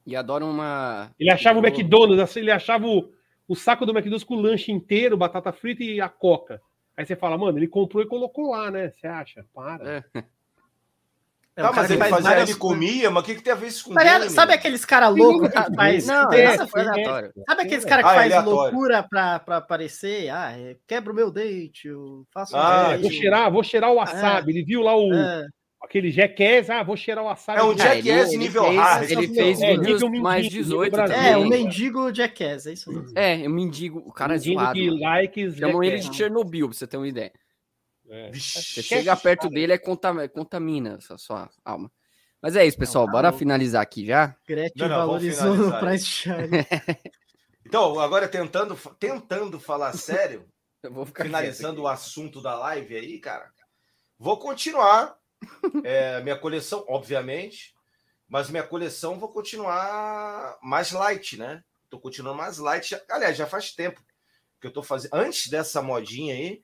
E 0.06 0.16
adora 0.16 0.46
uma. 0.46 1.12
Ele 1.20 1.30
achava 1.30 1.60
o 1.60 1.66
McDonald's, 1.66 2.20
assim, 2.20 2.40
ele 2.40 2.52
achava 2.52 2.88
o, 2.88 3.12
o 3.48 3.56
saco 3.56 3.86
do 3.86 3.92
McDonald's 3.92 4.24
com 4.24 4.36
o 4.36 4.42
lanche 4.42 4.72
inteiro, 4.72 5.18
batata 5.18 5.52
frita 5.52 5.84
e 5.84 6.00
a 6.00 6.10
coca. 6.10 6.62
Aí 6.98 7.06
você 7.06 7.16
fala, 7.16 7.38
mano, 7.38 7.58
ele 7.60 7.68
comprou 7.68 8.04
e 8.04 8.08
colocou 8.08 8.50
lá, 8.50 8.72
né? 8.72 8.90
Você 8.90 9.06
acha? 9.06 9.46
Para. 9.54 10.04
É. 10.16 10.24
É, 11.56 11.64
tá, 11.64 11.74
mas 11.74 11.90
ele 11.90 12.00
fazia, 12.00 12.22
várias... 12.22 12.50
ele 12.50 12.60
comia, 12.60 13.10
mas 13.10 13.24
o 13.24 13.26
que, 13.26 13.34
que 13.34 13.42
tem 13.42 13.52
a 13.52 13.56
ver 13.56 13.66
isso 13.66 13.86
com 13.86 13.94
Sabe, 13.96 14.30
sabe 14.30 14.54
aqueles 14.54 14.86
caras 14.86 15.16
loucos 15.16 15.50
que 15.50 15.76
faz. 15.76 16.06
Não, 16.06 16.32
é, 16.32 16.42
essa 16.44 16.68
foi 16.68 16.82
aleatório. 16.82 17.34
Sabe 17.50 17.62
aqueles 17.64 17.84
caras 17.84 18.06
que 18.06 18.12
ah, 18.12 18.14
faz 18.14 18.46
loucura 18.46 19.02
pra, 19.02 19.40
pra 19.40 19.58
aparecer? 19.58 20.30
Ah, 20.30 20.52
é, 20.56 20.78
quebra 20.86 21.12
o 21.12 21.16
meu 21.16 21.32
dente, 21.32 21.88
eu 21.88 22.28
faço. 22.32 22.56
Ah, 22.56 22.94
um 22.96 23.02
vou 23.02 23.12
cheirar, 23.12 23.52
vou 23.52 23.64
cheirar 23.64 23.92
o 23.92 23.96
wasabi. 23.96 24.52
É. 24.52 24.54
Ele 24.54 24.64
viu 24.64 24.84
lá 24.84 24.96
o. 24.96 25.12
É. 25.12 25.48
Aquele 25.88 26.12
Jackass, 26.12 26.70
ah, 26.70 26.84
vou 26.84 26.98
cheirar 26.98 27.24
o 27.24 27.28
wasabi. 27.28 27.60
É 27.60 27.64
um 27.64 27.78
Jackass 27.78 28.34
é, 28.34 28.38
nível 28.38 28.76
hard. 28.76 29.10
Ele 29.10 29.34
fez 29.34 29.62
é, 29.62 29.78
nível 29.78 30.10
mais 30.22 30.50
18. 30.50 31.00
É, 31.00 31.38
o 31.38 31.48
mendigo 31.48 32.14
Jackass, 32.14 32.68
é 32.68 32.74
isso 32.74 32.92
mesmo. 32.92 33.18
É, 33.18 33.48
o 33.48 33.50
mendigo, 33.50 34.04
o 34.06 34.12
cara 34.12 34.34
mendigo 34.34 34.60
é 34.60 34.64
zoado. 34.64 34.74
Que 34.74 34.90
likes 34.90 35.56
Chamam 35.56 35.82
ele 35.82 36.00
de 36.00 36.14
Chernobyl, 36.14 36.68
pra 36.68 36.78
você 36.78 36.86
ter 36.86 36.98
uma 36.98 37.08
ideia. 37.08 37.32
É. 38.10 38.32
Você 38.34 38.84
chega 38.84 39.16
perto 39.16 39.50
dele, 39.50 39.72
é 39.72 39.78
contamina 39.78 41.00
a 41.10 41.18
sua 41.18 41.50
alma. 41.64 41.90
Mas 42.42 42.58
é 42.58 42.66
isso, 42.66 42.78
pessoal. 42.78 43.06
Não, 43.06 43.14
Bora 43.14 43.32
finalizar 43.32 43.82
aqui 43.82 44.06
já. 44.06 44.36
Gretchen 44.46 44.74
não, 44.76 44.90
não, 44.90 44.98
valorizou 44.98 45.56
no 45.56 45.80
Price 45.80 46.26
Então, 47.66 47.98
agora 47.98 48.28
tentando, 48.28 48.78
tentando 49.00 49.58
falar 49.58 49.94
sério, 49.96 50.46
finalizando 51.16 51.84
o 51.84 51.88
assunto 51.88 52.42
da 52.42 52.56
live 52.56 52.94
aí, 52.94 53.20
cara, 53.20 53.50
vou 54.20 54.38
continuar 54.38 55.18
é, 55.84 56.22
minha 56.22 56.38
coleção, 56.38 56.86
obviamente, 56.88 57.76
mas 58.28 58.50
minha 58.50 58.64
coleção 58.64 59.20
vou 59.20 59.30
continuar 59.30 60.58
mais 60.62 60.92
light, 60.92 61.38
né? 61.38 61.64
Tô 61.90 62.00
continuando 62.00 62.38
mais 62.38 62.58
light. 62.58 63.00
Aliás, 63.10 63.38
já 63.38 63.48
faz 63.48 63.72
tempo 63.72 64.02
que 64.60 64.68
eu 64.68 64.74
tô 64.74 64.84
fazendo. 64.84 65.14
Antes 65.14 65.48
dessa 65.48 65.82
modinha 65.82 66.34
aí, 66.34 66.64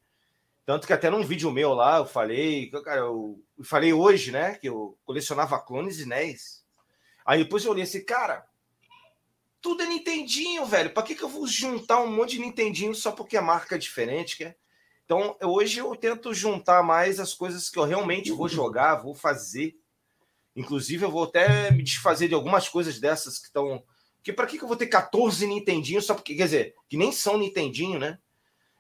tanto 0.65 0.87
que 0.87 0.93
até 0.93 1.09
num 1.09 1.23
vídeo 1.23 1.51
meu 1.51 1.73
lá 1.73 1.97
eu 1.97 2.05
falei, 2.05 2.69
cara, 2.83 3.01
eu, 3.01 3.41
falei 3.63 3.93
hoje, 3.93 4.31
né, 4.31 4.55
que 4.55 4.67
eu 4.67 4.97
colecionava 5.03 5.59
clones 5.59 5.99
e 5.99 6.05
NES. 6.05 6.63
Aí 7.25 7.43
depois 7.43 7.63
eu 7.63 7.71
olhei 7.71 7.83
assim, 7.83 8.03
cara, 8.03 8.45
tudo 9.61 9.83
é 9.83 9.85
Nintendinho, 9.85 10.65
velho. 10.65 10.93
Para 10.93 11.03
que, 11.03 11.15
que 11.15 11.23
eu 11.23 11.29
vou 11.29 11.47
juntar 11.47 12.01
um 12.01 12.11
monte 12.11 12.31
de 12.31 12.39
Nintendinho 12.39 12.93
só 12.93 13.11
porque 13.11 13.37
a 13.37 13.41
marca 13.41 13.75
é 13.75 13.77
diferente, 13.77 14.37
quer? 14.37 14.57
Então, 15.05 15.35
hoje 15.41 15.79
eu 15.79 15.95
tento 15.95 16.33
juntar 16.33 16.81
mais 16.81 17.19
as 17.19 17.33
coisas 17.33 17.69
que 17.69 17.77
eu 17.77 17.83
realmente 17.83 18.31
vou 18.31 18.47
jogar, 18.47 18.95
vou 18.95 19.13
fazer. 19.13 19.75
Inclusive, 20.55 21.03
eu 21.03 21.11
vou 21.11 21.25
até 21.25 21.71
me 21.71 21.83
desfazer 21.83 22.27
de 22.27 22.33
algumas 22.33 22.69
coisas 22.69 22.99
dessas 22.99 23.37
que 23.37 23.47
estão. 23.47 23.83
Que 24.23 24.31
para 24.31 24.47
que, 24.47 24.57
que 24.57 24.63
eu 24.63 24.67
vou 24.67 24.77
ter 24.77 24.87
14 24.87 25.45
Nintendinho 25.45 26.01
só 26.01 26.13
porque, 26.13 26.35
quer 26.35 26.45
dizer, 26.45 26.75
que 26.87 26.95
nem 26.95 27.11
são 27.11 27.37
Nintendinho, 27.37 27.99
né? 27.99 28.17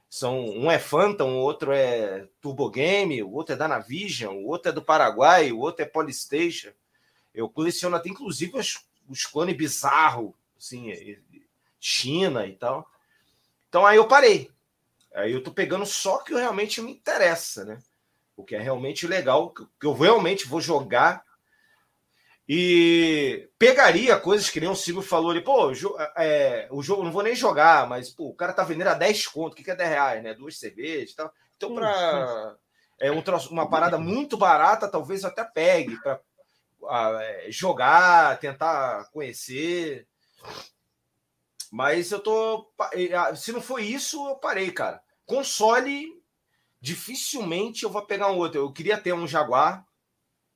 São, 0.09 0.45
um 0.45 0.71
é 0.71 0.77
Phantom, 0.77 1.27
o 1.27 1.41
outro 1.41 1.71
é 1.73 2.27
Turbo 2.39 2.69
Game, 2.69 3.21
o 3.23 3.31
outro 3.31 3.53
é 3.53 3.57
da 3.57 3.67
Navision, 3.67 4.35
o 4.35 4.47
outro 4.47 4.69
é 4.69 4.71
do 4.71 4.81
Paraguai, 4.81 5.51
o 5.51 5.59
outro 5.59 5.83
é 5.83 5.87
Polystation. 5.87 6.71
Eu 7.33 7.49
coleciono 7.49 7.95
até 7.95 8.09
inclusive 8.09 8.55
os, 8.57 8.85
os 9.09 9.25
clones 9.25 9.57
bizarros, 9.57 10.33
assim, 10.55 11.17
China 11.79 12.45
e 12.45 12.53
tal. 12.53 12.87
Então 13.67 13.85
aí 13.85 13.97
eu 13.97 14.07
parei. 14.07 14.52
Aí 15.13 15.31
eu 15.31 15.43
tô 15.43 15.51
pegando 15.51 15.85
só 15.85 16.19
que 16.19 16.33
realmente 16.33 16.81
me 16.81 16.91
interessa, 16.91 17.65
né? 17.65 17.79
O 18.35 18.43
que 18.43 18.55
é 18.55 18.59
realmente 18.59 19.05
legal, 19.05 19.51
que 19.51 19.85
eu 19.85 19.93
realmente 19.93 20.47
vou 20.47 20.59
jogar 20.59 21.23
e 22.47 23.49
pegaria 23.57 24.19
coisas 24.19 24.49
que 24.49 24.59
nem 24.59 24.69
o 24.69 24.75
Silvio 24.75 25.01
falou 25.01 25.31
ali, 25.31 25.41
pô, 25.41 25.71
é, 26.17 26.67
o 26.71 26.83
jogo 26.83 27.03
não 27.03 27.11
vou 27.11 27.23
nem 27.23 27.35
jogar, 27.35 27.87
mas 27.87 28.09
pô, 28.09 28.27
o 28.27 28.35
cara 28.35 28.51
tá 28.51 28.63
vendendo 28.63 28.87
a 28.87 28.93
10 28.93 29.27
conto, 29.27 29.53
o 29.53 29.55
que, 29.55 29.63
que 29.63 29.71
é 29.71 29.75
10 29.75 29.89
reais, 29.89 30.23
né? 30.23 30.33
Duas 30.33 30.57
cervejas 30.57 31.11
e 31.11 31.15
tal. 31.15 31.33
Então, 31.55 31.73
para 31.73 32.57
é 32.99 33.11
um 33.11 33.21
troço, 33.21 33.51
uma 33.51 33.69
parada 33.69 33.97
muito 33.97 34.37
barata, 34.37 34.87
talvez 34.87 35.23
eu 35.23 35.29
até 35.29 35.43
pegue 35.43 35.97
para 36.01 36.21
é, 37.21 37.47
jogar, 37.49 38.39
tentar 38.39 39.09
conhecer. 39.11 40.07
Mas 41.69 42.11
eu 42.11 42.19
tô. 42.19 42.71
Se 43.35 43.51
não 43.51 43.61
foi 43.61 43.83
isso, 43.83 44.25
eu 44.27 44.35
parei, 44.35 44.71
cara. 44.71 45.01
Console, 45.25 46.21
dificilmente 46.79 47.83
eu 47.83 47.89
vou 47.89 48.05
pegar 48.05 48.31
um 48.31 48.37
outro. 48.37 48.59
Eu 48.59 48.71
queria 48.71 48.97
ter 48.97 49.13
um 49.13 49.27
Jaguar, 49.27 49.85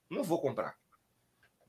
não 0.10 0.24
vou 0.24 0.42
comprar. 0.42 0.76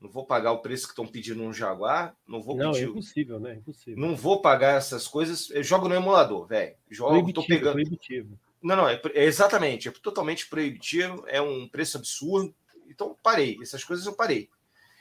Não 0.01 0.09
vou 0.09 0.25
pagar 0.25 0.53
o 0.53 0.61
preço 0.61 0.85
que 0.85 0.91
estão 0.91 1.05
pedindo 1.05 1.43
um 1.43 1.53
Jaguar. 1.53 2.15
Não 2.25 2.41
vou 2.41 2.55
não, 2.55 2.71
pedir. 2.71 2.85
é 2.85 2.89
impossível, 2.89 3.39
né? 3.39 3.51
É 3.51 3.55
impossível. 3.55 3.99
Não 3.99 4.15
vou 4.15 4.41
pagar 4.41 4.77
essas 4.77 5.07
coisas. 5.07 5.49
Eu 5.49 5.63
jogo 5.63 5.89
no 5.89 5.95
emulador, 5.95 6.47
velho. 6.47 6.75
Jogo, 6.89 7.11
proibitivo, 7.11 7.41
tô 7.41 7.47
pegando. 7.47 7.73
Proibitivo. 7.73 8.39
Não, 8.61 8.75
não, 8.77 8.87
é, 8.87 9.01
é, 9.13 9.25
exatamente. 9.25 9.89
É 9.89 9.91
totalmente 9.91 10.47
proibitivo. 10.47 11.25
É 11.27 11.41
um 11.41 11.67
preço 11.67 11.97
absurdo. 11.97 12.55
Então, 12.87 13.15
parei. 13.21 13.57
Essas 13.61 13.83
coisas 13.83 14.05
eu 14.05 14.13
parei. 14.13 14.49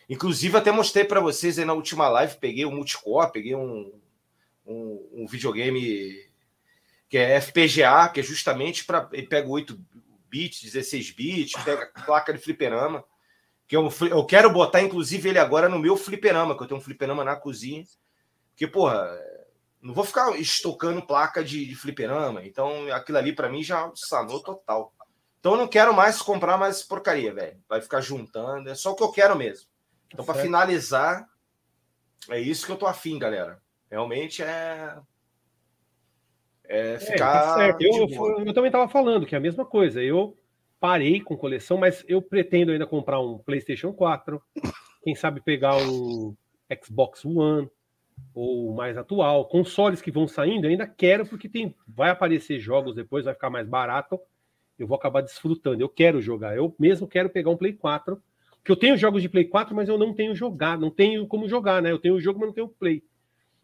Inclusive, 0.09 0.57
até 0.57 0.73
mostrei 0.73 1.05
para 1.05 1.21
vocês 1.21 1.59
aí 1.59 1.65
na 1.65 1.75
última 1.75 2.09
live. 2.09 2.37
Peguei 2.37 2.65
um 2.67 2.75
multicore, 2.75 3.31
peguei 3.31 3.55
um, 3.55 3.93
um, 4.67 5.09
um 5.13 5.27
videogame 5.29 6.28
que 7.09 7.17
é 7.17 7.41
FPGA, 7.41 8.09
que 8.13 8.21
é 8.21 8.23
justamente 8.23 8.85
para. 8.85 9.09
Ele 9.13 9.27
pega 9.27 9.49
8 9.49 9.79
bits, 10.29 10.63
16 10.63 11.11
bits, 11.13 11.63
pega 11.65 11.91
placa 12.05 12.33
de 12.33 12.39
fliperama 12.39 13.05
que 13.69 13.77
eu, 13.77 13.93
eu 14.11 14.25
quero 14.25 14.51
botar, 14.51 14.81
inclusive, 14.81 15.29
ele 15.29 15.39
agora 15.39 15.69
no 15.69 15.79
meu 15.79 15.95
fliperama, 15.95 16.57
que 16.57 16.63
eu 16.63 16.67
tenho 16.67 16.81
um 16.81 16.83
fliperama 16.83 17.23
na 17.23 17.37
cozinha. 17.37 17.85
Porque, 18.51 18.67
porra, 18.67 19.07
não 19.83 19.93
vou 19.93 20.05
ficar 20.05 20.35
estocando 20.41 21.07
placa 21.07 21.45
de, 21.45 21.67
de 21.67 21.77
fliperama. 21.77 22.43
Então, 22.43 22.91
aquilo 22.91 23.19
ali 23.19 23.35
para 23.35 23.51
mim 23.51 23.63
já 23.63 23.93
sanou 23.95 24.43
total. 24.43 24.95
Então, 25.39 25.53
eu 25.53 25.59
não 25.59 25.69
quero 25.69 25.93
mais 25.93 26.23
comprar 26.23 26.57
mais 26.57 26.83
porcaria, 26.83 27.33
velho. 27.33 27.63
Vai 27.69 27.83
ficar 27.83 28.01
juntando. 28.01 28.71
É 28.71 28.75
só 28.75 28.93
o 28.93 28.97
que 28.97 29.03
eu 29.03 29.13
quero 29.13 29.37
mesmo. 29.37 29.69
Então, 30.11 30.25
para 30.25 30.41
finalizar, 30.41 31.29
é 32.31 32.41
isso 32.41 32.65
que 32.65 32.73
eu 32.73 32.79
tô 32.79 32.87
afim, 32.87 33.19
galera. 33.19 33.63
Realmente 33.91 34.43
é. 34.43 34.97
É 36.69 36.99
ficar. 36.99 37.61
É, 37.63 37.73
tá 37.73 37.79
eu, 37.81 38.07
eu, 38.11 38.47
eu, 38.47 38.53
também 38.53 38.71
tava 38.71 38.89
falando 38.89 39.25
que 39.25 39.35
é 39.35 39.39
a 39.39 39.41
mesma 39.41 39.65
coisa. 39.65 40.03
Eu 40.03 40.37
parei 40.79 41.21
com 41.21 41.37
coleção, 41.37 41.79
mas 41.79 42.05
eu 42.07 42.21
pretendo 42.21 42.71
ainda 42.71 42.87
comprar 42.87 43.21
um 43.21 43.39
PlayStation 43.39 43.93
4, 43.93 44.41
quem 45.03 45.15
sabe 45.15 45.41
pegar 45.41 45.77
um 45.77 46.37
Xbox 46.85 47.25
One 47.25 47.69
ou 48.35 48.75
mais 48.75 48.97
atual, 48.99 49.47
consoles 49.47 50.03
que 50.03 50.11
vão 50.11 50.29
saindo, 50.29 50.67
eu 50.67 50.71
ainda 50.71 50.87
quero 50.87 51.25
porque 51.25 51.49
tem 51.49 51.75
vai 51.87 52.11
aparecer 52.11 52.59
jogos 52.59 52.95
depois, 52.95 53.25
vai 53.25 53.35
ficar 53.35 53.49
mais 53.49 53.67
barato, 53.67 54.21
eu 54.79 54.87
vou 54.87 54.97
acabar 54.97 55.23
desfrutando. 55.23 55.83
Eu 55.83 55.89
quero 55.89 56.21
jogar, 56.21 56.57
eu 56.57 56.75
mesmo 56.79 57.09
quero 57.09 57.31
pegar 57.31 57.51
um 57.51 57.57
Play 57.57 57.73
4, 57.73 58.21
que 58.63 58.71
eu 58.71 58.77
tenho 58.77 58.97
jogos 58.97 59.23
de 59.23 59.29
Play 59.29 59.47
4, 59.47 59.75
mas 59.75 59.89
eu 59.89 59.97
não 59.97 60.13
tenho 60.13 60.35
jogar, 60.35 60.79
não 60.79 60.91
tenho 60.91 61.27
como 61.27 61.49
jogar, 61.49 61.81
né? 61.81 61.91
Eu 61.91 61.99
tenho 61.99 62.15
o 62.15 62.21
jogo, 62.21 62.39
mas 62.39 62.49
não 62.49 62.55
tenho 62.55 62.67
o 62.67 62.71
Play. 62.71 63.03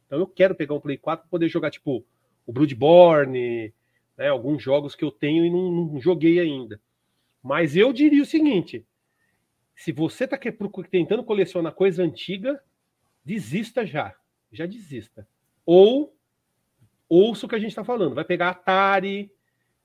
Então 0.06 0.18
eu 0.18 0.26
quero 0.26 0.54
pegar 0.54 0.74
um 0.74 0.80
Play 0.80 0.96
4 0.96 1.24
para 1.24 1.30
poder 1.30 1.48
jogar 1.48 1.70
tipo 1.70 2.04
o 2.46 2.52
Bloodborne, 2.52 3.72
né, 4.16 4.28
alguns 4.28 4.62
jogos 4.62 4.94
que 4.94 5.04
eu 5.04 5.10
tenho 5.10 5.44
e 5.44 5.50
não, 5.50 5.70
não 5.70 6.00
joguei 6.00 6.38
ainda. 6.40 6.80
Mas 7.42 7.76
eu 7.76 7.92
diria 7.92 8.22
o 8.22 8.26
seguinte: 8.26 8.86
se 9.74 9.92
você 9.92 10.24
está 10.24 10.38
tentando 10.90 11.24
colecionar 11.24 11.72
coisa 11.72 12.02
antiga, 12.02 12.60
desista 13.24 13.86
já. 13.86 14.14
Já 14.52 14.66
desista. 14.66 15.26
Ou 15.66 16.16
ouça 17.08 17.46
o 17.46 17.48
que 17.48 17.54
a 17.54 17.58
gente 17.58 17.70
está 17.70 17.84
falando. 17.84 18.14
Vai 18.14 18.24
pegar 18.24 18.50
Atari, 18.50 19.30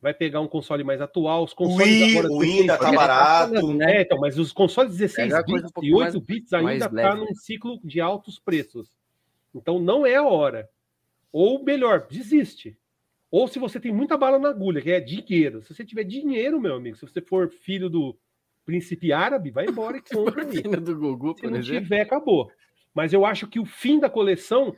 vai 0.02 0.14
pegar 0.14 0.42
um 0.42 0.48
console 0.48 0.84
mais 0.84 1.02
atual. 1.02 1.44
Os 1.44 1.54
consoles 1.54 1.88
Wii, 1.88 2.18
agora. 2.18 2.34
O 2.34 2.42
ainda 2.42 2.78
tá 2.78 2.92
barato. 2.92 3.74
Né? 3.74 3.98
É, 3.98 4.02
então, 4.02 4.20
mas 4.20 4.38
os 4.38 4.52
consoles 4.52 4.96
16 4.98 5.34
bits 5.46 5.72
um 5.78 5.84
e 5.84 5.94
8 5.94 6.00
mais, 6.00 6.16
bits 6.26 6.54
ainda 6.54 6.86
está 6.86 7.16
num 7.16 7.34
ciclo 7.36 7.80
de 7.84 8.00
altos 8.00 8.40
preços. 8.40 8.90
Então 9.54 9.80
não 9.80 10.06
é 10.06 10.16
a 10.16 10.24
hora. 10.24 10.70
Ou 11.32 11.64
melhor, 11.64 12.08
desiste. 12.08 12.78
Ou 13.32 13.48
se 13.48 13.60
você 13.60 13.80
tem 13.80 13.92
muita 13.92 14.18
bala 14.18 14.40
na 14.40 14.50
agulha, 14.50 14.82
que 14.82 14.92
é 14.92 15.00
dinheiro. 15.00 15.62
Se 15.62 15.74
você 15.74 15.86
tiver 15.86 16.04
dinheiro, 16.04 16.60
meu 16.60 16.76
amigo, 16.76 16.98
se 16.98 17.06
você 17.06 17.22
for 17.22 17.50
filho 17.50 17.90
do 17.90 18.18
príncipe 18.66 19.14
árabe, 19.14 19.52
vai 19.52 19.66
embora 19.68 19.98
e 19.98 20.02
compra 20.14 20.44
aí. 20.44 20.62
do 20.62 20.96
Gugu, 20.98 21.36
se 21.38 21.48
não 21.48 21.58
exemplo. 21.58 21.84
tiver, 21.84 22.02
acabou. 22.02 22.52
Mas 22.94 23.14
eu 23.14 23.26
acho 23.26 23.48
que 23.48 23.60
o 23.60 23.66
fim 23.66 24.00
da 24.00 24.10
coleção, 24.10 24.76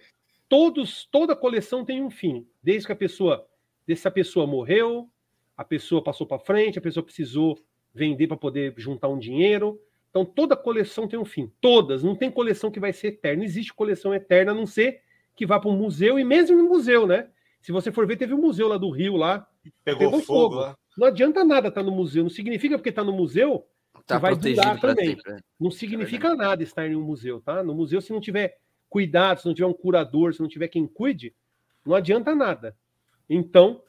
todos, 0.50 1.06
toda 1.10 1.36
coleção 1.36 1.86
tem 1.86 2.04
um 2.04 2.10
fim. 2.10 2.46
Desde 2.62 2.86
que 2.86 2.92
a 2.94 2.96
pessoa, 2.96 3.48
desde 3.88 4.02
que 4.02 4.08
a 4.08 4.12
pessoa 4.12 4.46
morreu, 4.46 5.10
a 5.56 5.64
pessoa 5.64 6.04
passou 6.04 6.28
para 6.28 6.40
frente, 6.40 6.78
a 6.78 6.82
pessoa 6.82 7.04
precisou 7.04 7.58
vender 7.94 8.28
para 8.28 8.38
poder 8.38 8.74
juntar 8.78 9.08
um 9.08 9.18
dinheiro. 9.18 9.80
Então 10.10 10.26
toda 10.26 10.58
coleção 10.58 11.08
tem 11.08 11.18
um 11.18 11.26
fim. 11.26 11.50
Todas. 11.62 12.04
Não 12.04 12.16
tem 12.16 12.30
coleção 12.30 12.70
que 12.70 12.80
vai 12.82 12.92
ser 12.92 13.08
eterna. 13.08 13.38
Não 13.38 13.46
existe 13.46 13.74
coleção 13.74 14.14
eterna, 14.14 14.52
a 14.52 14.56
não 14.56 14.66
ser 14.66 15.02
que 15.36 15.46
vá 15.46 15.60
para 15.60 15.70
um 15.70 15.78
museu 15.78 16.20
e 16.20 16.24
mesmo 16.24 16.58
no 16.58 16.70
museu, 16.70 17.08
né? 17.08 17.30
Se 17.62 17.72
você 17.72 17.92
for 17.92 18.08
ver, 18.08 18.18
teve 18.18 18.34
um 18.34 18.42
museu 18.42 18.68
lá 18.68 18.78
do 18.78 18.90
Rio 18.90 19.16
lá. 19.16 19.48
Pegou, 19.84 20.00
pegou 20.00 20.22
fogo. 20.22 20.56
fogo. 20.56 20.78
Não 20.98 21.08
adianta 21.08 21.44
nada 21.44 21.68
estar 21.68 21.84
no 21.84 21.92
museu. 21.92 22.24
Não 22.24 22.30
significa 22.30 22.78
porque 22.78 22.90
está 22.90 23.04
no 23.04 23.14
museu 23.14 23.66
tá 24.06 24.18
vai 24.18 24.36
durar 24.36 24.80
também. 24.80 25.10
Sempre. 25.10 25.34
Né? 25.34 25.40
Não 25.60 25.70
é 25.70 25.72
significa 25.72 26.30
é 26.30 26.36
nada 26.36 26.64
estar 26.64 26.88
em 26.88 26.96
um 26.96 27.02
museu, 27.02 27.42
tá? 27.42 27.64
No 27.64 27.74
museu, 27.74 28.02
se 28.02 28.12
não 28.12 28.20
tiver 28.20 28.58
cuidado, 28.90 29.40
se 29.40 29.46
não 29.46 29.54
tiver 29.54 29.68
um 29.68 29.74
curador, 29.74 30.34
se 30.34 30.42
não 30.42 30.48
tiver 30.48 30.68
quem 30.68 30.86
cuide, 30.88 31.34
não 31.86 31.96
adianta 31.96 32.36
nada. 32.36 32.76
Então, 33.30 33.82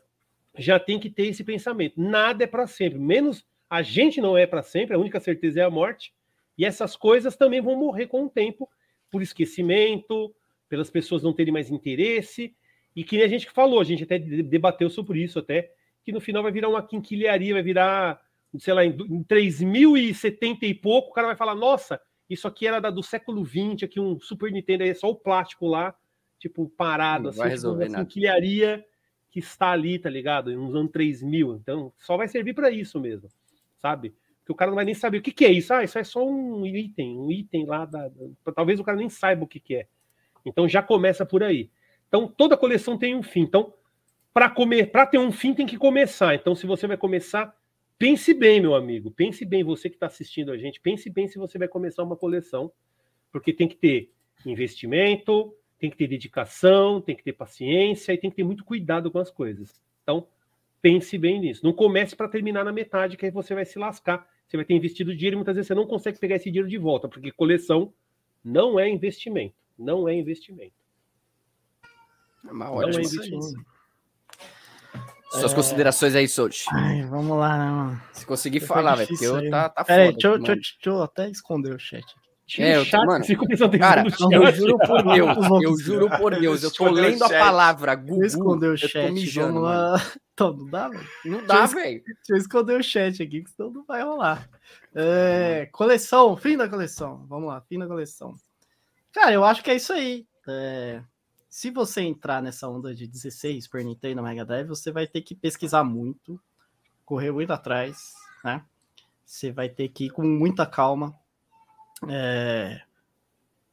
já 0.57 0.79
tem 0.79 1.01
que 1.01 1.11
ter 1.11 1.27
esse 1.27 1.43
pensamento. 1.43 2.01
Nada 2.01 2.45
é 2.45 2.47
para 2.47 2.67
sempre. 2.67 2.99
Menos 2.99 3.45
a 3.69 3.83
gente 3.83 4.21
não 4.21 4.37
é 4.37 4.47
para 4.47 4.63
sempre. 4.63 4.95
A 4.95 4.99
única 4.99 5.19
certeza 5.19 5.61
é 5.61 5.65
a 5.65 5.71
morte. 5.71 6.15
E 6.57 6.65
essas 6.65 6.97
coisas 6.97 7.37
também 7.37 7.61
vão 7.61 7.77
morrer 7.77 8.07
com 8.07 8.27
o 8.27 8.31
tempo, 8.31 8.69
por 9.11 9.23
esquecimento, 9.23 10.35
pelas 10.73 10.89
pessoas 10.89 11.23
não 11.23 11.35
terem 11.35 11.53
mais 11.53 11.71
interesse 11.71 12.57
e 12.97 13.05
que 13.05 13.19
nem 13.19 13.27
a 13.27 13.29
gente 13.29 13.51
falou, 13.51 13.79
a 13.79 13.85
gente 13.85 14.05
até 14.05 14.19
debateu 14.19 14.89
sobre 14.89 15.23
isso 15.23 15.39
até, 15.39 15.71
que 16.03 16.11
no 16.11 16.19
final 16.19 16.43
vai 16.43 16.51
virar 16.51 16.71
uma 16.71 16.83
quinquilharia, 16.83 17.53
vai 17.53 17.63
virar, 17.63 18.19
sei 18.59 18.73
lá, 18.73 18.83
em, 18.83 18.89
em 18.89 19.23
3070 19.23 20.65
e 20.65 20.73
pouco, 20.73 21.11
o 21.11 21.13
cara 21.13 21.27
vai 21.27 21.37
falar, 21.37 21.55
nossa, 21.55 22.01
isso 22.27 22.49
aqui 22.49 22.67
era 22.67 22.81
do 22.89 23.03
século 23.03 23.45
20, 23.45 23.85
aqui 23.85 24.01
um 24.01 24.19
Super 24.19 24.51
Nintendo, 24.51 24.83
aí 24.83 24.89
é 24.89 24.95
só 24.95 25.11
o 25.11 25.15
plástico 25.15 25.67
lá, 25.67 25.95
tipo, 26.39 26.67
parado, 26.71 27.25
Não 27.25 27.31
assim, 27.31 27.39
vai 27.41 27.49
tipo, 27.49 27.57
resolver 27.57 27.89
uma 27.89 27.99
quinquilharia 28.07 28.83
que 29.31 29.41
está 29.41 29.73
ali, 29.73 29.99
tá 29.99 30.09
ligado? 30.09 30.57
Nos 30.57 30.75
anos 30.75 30.91
3000. 30.91 31.57
Então, 31.57 31.93
só 31.99 32.17
vai 32.17 32.29
servir 32.29 32.55
para 32.55 32.71
isso 32.71 32.99
mesmo, 32.99 33.29
sabe? 33.77 34.15
Porque 34.39 34.53
o 34.53 34.57
cara 34.57 34.71
não 34.71 34.77
vai 34.77 34.87
nem 34.87 34.95
saber 34.95 35.19
o 35.19 35.23
que, 35.23 35.33
que 35.33 35.45
é 35.45 35.53
isso. 35.53 35.75
Ah, 35.75 35.85
isso 35.85 35.99
é 35.99 36.05
só 36.05 36.27
um 36.27 36.65
item, 36.65 37.19
um 37.19 37.31
item 37.31 37.67
lá 37.67 37.85
da. 37.85 38.11
Talvez 38.55 38.81
o 38.81 38.85
cara 38.85 38.97
nem 38.97 39.11
saiba 39.11 39.45
o 39.45 39.47
que, 39.47 39.61
que 39.61 39.75
é. 39.75 39.87
Então 40.45 40.69
já 40.69 40.83
começa 40.83 41.25
por 41.25 41.43
aí. 41.43 41.71
Então 42.09 42.27
toda 42.29 42.57
coleção 42.57 42.99
tem 42.99 43.15
um 43.15 43.23
fim. 43.23 43.41
Então, 43.41 43.73
para 44.33 44.49
comer, 44.49 44.91
para 44.91 45.07
ter 45.07 45.19
um 45.19 45.31
fim, 45.31 45.53
tem 45.53 45.67
que 45.67 45.77
começar. 45.77 46.35
Então, 46.35 46.55
se 46.55 46.67
você 46.67 46.87
vai 46.87 46.97
começar, 46.97 47.55
pense 47.99 48.33
bem, 48.33 48.61
meu 48.61 48.75
amigo. 48.75 49.11
Pense 49.11 49.45
bem, 49.45 49.63
você 49.63 49.91
que 49.91 49.97
está 49.97 50.07
assistindo 50.07 50.51
a 50.51 50.57
gente, 50.57 50.81
pense 50.81 51.11
bem 51.11 51.29
se 51.29 51.39
você 51.39 51.59
vai 51.59 51.69
começar 51.69 52.03
uma 52.03 52.17
coleção, 52.17 52.73
porque 53.31 53.53
tem 53.53 53.69
que 53.69 53.77
ter 53.77 54.11
investimento, 54.47 55.55
tem 55.79 55.91
que 55.91 55.97
ter 55.97 56.07
dedicação, 56.07 57.01
tem 57.01 57.15
que 57.15 57.23
ter 57.23 57.33
paciência 57.33 58.13
e 58.13 58.19
tem 58.19 58.31
que 58.31 58.37
ter 58.37 58.45
muito 58.45 58.65
cuidado 58.65 59.11
com 59.11 59.19
as 59.19 59.31
coisas. 59.31 59.83
Então, 60.03 60.27
pense 60.81 61.19
bem 61.19 61.41
nisso. 61.41 61.61
Não 61.63 61.73
comece 61.73 62.17
para 62.17 62.29
terminar 62.29 62.65
na 62.65 62.73
metade, 62.73 63.17
que 63.17 63.27
aí 63.27 63.31
você 63.31 63.55
vai 63.55 63.65
se 63.65 63.79
lascar. 63.79 64.27
Você 64.47 64.57
vai 64.57 64.65
ter 64.65 64.75
investido 64.75 65.15
dinheiro 65.15 65.35
e 65.35 65.37
muitas 65.37 65.55
vezes 65.55 65.69
você 65.69 65.75
não 65.75 65.87
consegue 65.87 66.19
pegar 66.19 66.37
esse 66.37 66.51
dinheiro 66.51 66.69
de 66.69 66.79
volta, 66.79 67.09
porque 67.09 67.31
coleção 67.31 67.93
não 68.45 68.81
é 68.81 68.89
investimento. 68.89 69.55
Não 69.83 70.09
é 70.09 70.15
investimento. 70.15 70.75
É 72.47 72.53
uma 72.53 72.71
hora 72.71 72.91
não 72.91 72.99
é 72.99 73.03
investimento. 73.03 73.73
Suas 75.33 75.53
é... 75.53 75.55
considerações 75.55 76.15
aí, 76.15 76.29
Sochi. 76.29 76.67
vamos 77.09 77.37
lá, 77.39 77.59
né, 77.59 77.71
mano? 77.71 78.03
Se 78.13 78.27
conseguir 78.27 78.61
falar, 78.61 78.97
velho, 78.97 79.09
porque 79.09 79.27
eu 79.27 79.51
tá, 79.51 79.69
tá 79.71 79.85
Pera 79.85 80.07
foda. 80.07 80.11
Aí, 80.11 80.13
deixa, 80.13 80.39
deixa, 80.39 80.55
deixa, 80.55 80.77
eu 80.87 81.03
até 81.03 81.29
esconder 81.29 81.75
o 81.75 81.79
chat 81.79 82.05
aqui. 82.05 82.63
É, 82.63 82.77
eu, 82.77 82.89
tô, 82.89 83.05
mano, 83.07 83.25
cara, 83.79 84.05
eu 84.31 84.53
juro 84.53 84.79
por 84.79 85.03
Deus, 85.03 85.37
eu 85.63 85.79
juro 85.79 86.11
por 86.11 86.39
Deus, 86.39 86.63
eu 86.63 86.71
tô 86.71 86.91
lendo 86.91 87.25
a 87.25 87.29
palavra 87.29 87.95
Google, 87.95 88.25
esconder 88.25 88.69
o 88.69 88.77
chat, 88.77 89.11
mijando, 89.11 89.55
vamos 89.55 89.63
lá. 89.63 89.97
Então, 90.35 90.51
não 90.55 90.67
dá, 90.67 90.89
velho? 90.89 91.09
Não 91.27 91.45
dá, 91.45 91.67
velho. 91.67 92.03
Deixa 92.05 92.21
eu 92.31 92.37
esconder 92.39 92.81
o 92.81 92.83
chat 92.83 93.23
aqui, 93.23 93.43
que 93.43 93.51
senão 93.51 93.71
não 93.71 93.85
vai 93.85 94.03
rolar. 94.03 94.49
É, 94.95 95.69
coleção, 95.71 96.37
fim 96.39 96.57
da 96.57 96.67
coleção. 96.67 97.27
Vamos 97.29 97.49
lá, 97.49 97.61
fim 97.61 97.79
da 97.79 97.87
coleção. 97.87 98.35
Cara, 99.13 99.33
eu 99.33 99.45
acho 99.45 99.63
que 99.63 99.71
é 99.71 99.77
isso 99.77 99.93
aí. 99.93 100.27
É, 100.49 101.03
se 101.49 101.71
você 101.71 102.01
entrar 102.01 102.43
nessa 102.43 102.67
onda 102.69 102.95
de 102.95 103.07
16 103.07 103.69
por 103.69 103.83
Nintendo 103.83 104.23
Mega 104.23 104.45
Drive, 104.45 104.67
você 104.67 104.91
vai 104.91 105.07
ter 105.07 105.21
que 105.21 105.35
pesquisar 105.35 105.85
muito, 105.85 106.41
correr 107.05 107.31
muito 107.31 107.53
atrás, 107.53 108.15
né? 108.43 108.65
Você 109.25 109.53
vai 109.53 109.69
ter 109.69 109.89
que 109.91 110.07
ir 110.07 110.11
com 110.11 110.23
muita 110.23 110.65
calma. 110.65 111.15
É... 112.09 112.81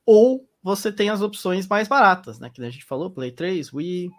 Ou 0.06 0.46
você 0.62 0.92
tem 0.92 1.10
as 1.10 1.22
opções 1.22 1.68
mais 1.68 1.88
baratas, 1.88 2.38
né? 2.38 2.50
Que 2.50 2.62
a 2.62 2.70
gente 2.70 2.84
falou, 2.84 3.10
Play 3.10 3.32
3, 3.32 3.74
Wii, 3.74 4.12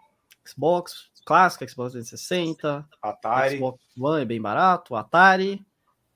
Xbox 0.47 1.11
clássico, 1.25 1.69
Xbox 1.69 1.93
360, 1.93 2.89
Atari. 3.03 3.57
Xbox 3.57 3.79
One 3.99 4.23
é 4.23 4.25
bem 4.25 4.41
barato, 4.41 4.97
Atari. 4.97 5.65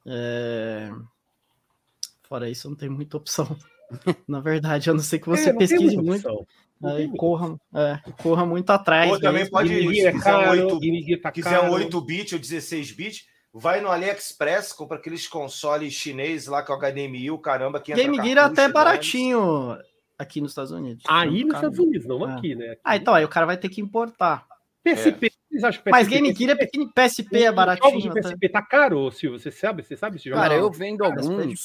É... 0.07 0.91
Fora 2.23 2.49
isso, 2.49 2.69
não 2.69 2.77
tem 2.77 2.89
muita 2.89 3.17
opção. 3.17 3.57
Na 4.29 4.41
verdade, 4.41 4.91
a 4.91 4.95
não 4.95 5.01
ser 5.01 5.19
que 5.19 5.29
você 5.29 5.51
é, 5.51 5.53
pesquise 5.53 5.97
muito. 5.97 6.47
Aí 6.83 7.09
corra, 7.17 7.57
é, 7.75 7.99
corra 8.23 8.45
muito 8.45 8.71
atrás. 8.71 9.11
Ou 9.11 9.21
também 9.21 9.49
pode, 9.49 9.69
se 9.69 10.07
é 10.07 10.13
quiser 10.13 10.37
um 10.37 10.51
8, 10.51 11.21
tá 11.21 11.33
quiser 11.33 11.61
um 11.61 11.71
8-bit 11.71 12.35
ou 12.35 12.41
16-bit, 12.41 13.25
vai 13.53 13.81
no 13.81 13.91
AliExpress, 13.91 14.73
compra 14.73 14.99
aqueles 14.99 15.27
consoles 15.27 15.95
chinês 15.95 16.47
lá 16.47 16.63
com 16.63 16.77
HDMI, 16.77 17.31
o 17.31 17.39
caramba. 17.39 17.81
Que 17.81 17.95
Game 17.95 18.17
Gear 18.17 18.39
é 18.39 18.41
até 18.41 18.69
baratinho 18.69 19.79
aqui 20.19 20.41
nos 20.41 20.51
Estados 20.51 20.73
Unidos. 20.73 21.05
Aí 21.09 21.45
nos 21.45 21.55
Estados 21.55 21.79
Unidos, 21.79 22.07
não 22.07 22.29
é. 22.29 22.35
aqui, 22.35 22.55
né? 22.55 22.71
Aqui. 22.71 22.81
Ah, 22.85 22.97
então 22.97 23.15
aí 23.15 23.25
o 23.25 23.29
cara 23.29 23.47
vai 23.47 23.57
ter 23.57 23.69
que 23.69 23.81
importar. 23.81 24.47
PSP, 24.83 25.27
é. 25.27 25.71
PSP 25.71 25.91
Mas 25.91 26.09
Game 26.09 26.35
Gear 26.35 26.51
é 26.51 26.55
pequeno, 26.57 26.93
PSP 26.93 27.45
é 27.45 27.53
baratinho. 27.53 27.97
O 27.97 28.01
de 28.01 28.21
PSP 28.21 28.49
tá 28.51 28.61
caro, 28.61 29.11
Silvio, 29.11 29.39
você 29.39 29.51
sabe? 29.51 29.83
Você 29.83 29.97
sabe 29.97 30.17
esse 30.17 30.29
jogo? 30.29 30.41
Cara, 30.41 30.55
eu 30.55 30.71
vendo 30.71 31.03
alguns. 31.03 31.65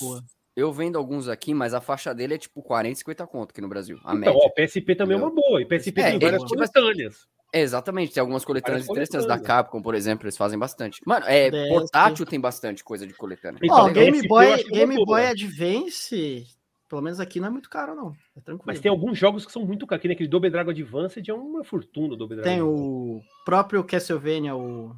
Eu 0.59 0.71
vendo 0.71 0.97
alguns 0.97 1.27
aqui, 1.27 1.53
mas 1.53 1.73
a 1.73 1.81
faixa 1.81 2.13
dele 2.13 2.35
é 2.35 2.37
tipo 2.37 2.61
40, 2.61 2.95
50 2.99 3.27
conto 3.27 3.51
aqui 3.51 3.61
no 3.61 3.67
Brasil. 3.67 3.97
A 4.03 4.15
então, 4.15 4.33
média. 4.33 4.33
ó, 4.35 4.49
PSP 4.49 4.95
também 4.95 5.17
Entendeu? 5.17 5.19
é 5.19 5.21
uma 5.21 5.31
boa. 5.31 5.61
E 5.61 5.65
PSP 5.65 6.01
é, 6.01 6.11
tem 6.11 6.19
várias 6.19 6.43
coletâneas. 6.43 7.27
É, 7.51 7.61
exatamente, 7.61 8.13
tem 8.13 8.21
algumas 8.21 8.45
coletâneas 8.45 8.87
interessantes 8.87 9.27
da 9.27 9.39
Capcom, 9.39 9.81
por 9.81 9.95
exemplo, 9.95 10.25
eles 10.25 10.37
fazem 10.37 10.59
bastante. 10.59 11.01
Mano, 11.03 11.25
é, 11.27 11.49
portátil 11.69 12.25
tem 12.25 12.39
bastante 12.39 12.83
coisa 12.83 13.07
de 13.07 13.13
coletânea. 13.13 13.59
Então, 13.63 13.85
ó, 13.85 13.89
Game 13.89 14.27
Boy, 14.27 14.63
Game 14.65 15.03
Boy 15.03 15.25
Advance, 15.25 16.45
pelo 16.87 17.01
menos 17.01 17.19
aqui 17.19 17.39
não 17.39 17.47
é 17.47 17.51
muito 17.51 17.67
caro, 17.67 17.95
não. 17.95 18.15
É 18.35 18.41
tranquilo. 18.41 18.63
Mas 18.67 18.79
tem 18.79 18.91
alguns 18.91 19.17
jogos 19.17 19.47
que 19.47 19.51
são 19.51 19.65
muito 19.65 19.87
caros. 19.87 20.05
Aquele 20.05 20.27
Double 20.27 20.49
Dragon 20.49 20.69
Advanced 20.69 21.27
é 21.27 21.33
uma 21.33 21.63
fortuna, 21.63 22.15
Double 22.15 22.35
Dragon. 22.37 22.49
Tem 22.49 22.61
o 22.61 23.21
próprio 23.43 23.83
Castlevania, 23.83 24.55
o. 24.55 24.95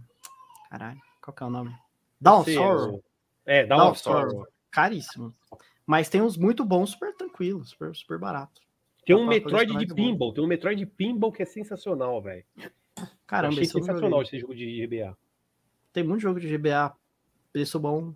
Caralho, 0.69 0.99
qual 1.22 1.33
que 1.33 1.43
é 1.43 1.45
o 1.45 1.49
nome? 1.49 1.73
Down 2.19 2.43
Sorrow. 2.43 3.03
É, 3.45 3.65
Down, 3.65 3.95
Sorrow. 3.95 4.45
Caríssimo. 4.69 5.33
Mas 5.91 6.07
tem 6.07 6.21
uns 6.21 6.37
muito 6.37 6.63
bons, 6.63 6.91
super 6.91 7.13
tranquilos, 7.13 7.71
super, 7.71 7.93
super 7.93 8.17
barato. 8.17 8.61
Tem 9.05 9.13
um 9.13 9.27
Metroid 9.27 9.77
de 9.77 9.93
pinball, 9.93 10.29
bom. 10.29 10.33
tem 10.33 10.41
um 10.41 10.47
Metroid 10.47 10.79
de 10.79 10.85
pinball 10.85 11.33
que 11.33 11.43
é 11.43 11.45
sensacional, 11.45 12.21
velho. 12.21 12.45
Caramba, 13.27 13.55
achei 13.55 13.65
sensacional 13.65 14.21
esse 14.21 14.39
jogo 14.39 14.55
de 14.55 14.87
GBA. 14.87 15.17
Tem 15.91 16.01
muito 16.01 16.21
jogo 16.21 16.39
de 16.39 16.47
GBA, 16.47 16.95
preço 17.51 17.77
bom. 17.77 18.13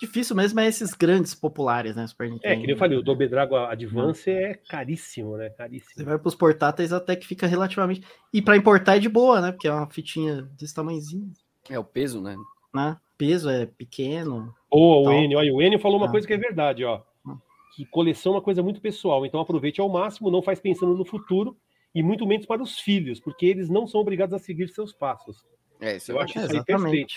Difícil 0.00 0.34
mesmo 0.34 0.58
é 0.58 0.66
esses 0.66 0.92
grandes 0.92 1.32
populares, 1.32 1.94
né? 1.94 2.08
Super 2.08 2.28
Nintendo. 2.28 2.54
É, 2.54 2.56
que 2.56 2.62
nem 2.62 2.70
eu 2.70 2.76
falei, 2.76 2.98
o 2.98 3.02
Double 3.02 3.28
Dragon 3.28 3.66
Advance 3.66 4.28
é 4.28 4.54
caríssimo, 4.54 5.36
né? 5.36 5.48
Caríssimo. 5.50 5.92
Você 5.94 6.02
vai 6.02 6.18
pros 6.18 6.34
portáteis 6.34 6.92
até 6.92 7.14
que 7.14 7.24
fica 7.24 7.46
relativamente. 7.46 8.04
E 8.32 8.42
para 8.42 8.56
importar 8.56 8.96
é 8.96 8.98
de 8.98 9.08
boa, 9.08 9.40
né? 9.40 9.52
Porque 9.52 9.68
é 9.68 9.72
uma 9.72 9.88
fitinha 9.88 10.42
desse 10.58 10.74
tamanhozinho. 10.74 11.30
É 11.68 11.78
o 11.78 11.84
peso, 11.84 12.20
né? 12.20 12.36
Né? 12.74 12.96
Peso 13.16 13.50
é 13.50 13.66
pequeno. 13.66 14.54
Boa, 14.70 15.10
o 15.10 15.12
Enio. 15.12 15.38
Olha, 15.38 15.54
o 15.54 15.62
Enio 15.62 15.78
falou 15.78 15.98
uma 15.98 16.06
ah. 16.06 16.10
coisa 16.10 16.26
que 16.26 16.32
é 16.32 16.38
verdade, 16.38 16.84
ó. 16.84 17.02
Ah. 17.26 17.36
Que 17.74 17.84
coleção 17.84 18.32
é 18.32 18.36
uma 18.36 18.42
coisa 18.42 18.62
muito 18.62 18.80
pessoal. 18.80 19.26
Então 19.26 19.40
aproveite 19.40 19.80
ao 19.80 19.88
máximo, 19.88 20.30
não 20.30 20.42
faz 20.42 20.60
pensando 20.60 20.96
no 20.96 21.04
futuro 21.04 21.56
e 21.94 22.02
muito 22.02 22.26
menos 22.26 22.46
para 22.46 22.62
os 22.62 22.78
filhos, 22.78 23.20
porque 23.20 23.46
eles 23.46 23.68
não 23.68 23.86
são 23.86 24.00
obrigados 24.00 24.34
a 24.34 24.38
seguir 24.38 24.68
seus 24.68 24.92
passos. 24.92 25.44
É, 25.80 25.96
isso 25.96 26.12
eu 26.12 26.20
acho 26.20 26.38
isso 26.38 26.56
aí 26.56 26.64
perfeito. 26.64 27.14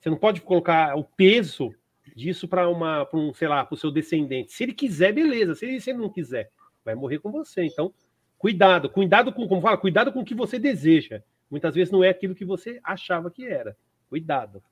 Você 0.00 0.10
não 0.10 0.16
pode 0.16 0.40
colocar 0.40 0.96
o 0.96 1.04
peso 1.04 1.72
disso 2.14 2.48
para 2.48 2.68
uma, 2.68 3.04
pra 3.06 3.18
um, 3.18 3.32
sei 3.32 3.48
lá, 3.48 3.64
para 3.64 3.74
o 3.74 3.78
seu 3.78 3.90
descendente. 3.90 4.52
Se 4.52 4.64
ele 4.64 4.72
quiser, 4.72 5.12
beleza. 5.12 5.54
Se 5.54 5.64
ele, 5.64 5.80
se 5.80 5.90
ele 5.90 5.98
não 5.98 6.10
quiser, 6.10 6.50
vai 6.84 6.94
morrer 6.94 7.18
com 7.18 7.30
você. 7.30 7.64
Então, 7.64 7.92
cuidado, 8.38 8.90
cuidado 8.90 9.32
com, 9.32 9.46
como 9.46 9.60
fala, 9.60 9.76
cuidado 9.76 10.12
com 10.12 10.20
o 10.20 10.24
que 10.24 10.34
você 10.34 10.58
deseja. 10.58 11.22
Muitas 11.50 11.74
vezes 11.74 11.92
não 11.92 12.02
é 12.02 12.08
aquilo 12.08 12.34
que 12.34 12.44
você 12.44 12.80
achava 12.82 13.30
que 13.30 13.46
era. 13.46 13.76
Cuidado. 14.08 14.62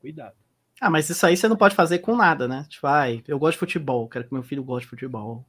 Cuidado. 0.00 0.34
Ah, 0.80 0.90
mas 0.90 1.08
isso 1.10 1.26
aí 1.26 1.36
você 1.36 1.48
não 1.48 1.56
pode 1.56 1.74
fazer 1.74 1.98
com 1.98 2.16
nada, 2.16 2.46
né? 2.46 2.64
Tipo, 2.68 2.86
ai, 2.86 3.22
eu 3.26 3.38
gosto 3.38 3.54
de 3.54 3.58
futebol, 3.58 4.08
quero 4.08 4.24
que 4.24 4.32
meu 4.32 4.42
filho 4.42 4.62
goste 4.62 4.86
de 4.86 4.90
futebol. 4.90 5.44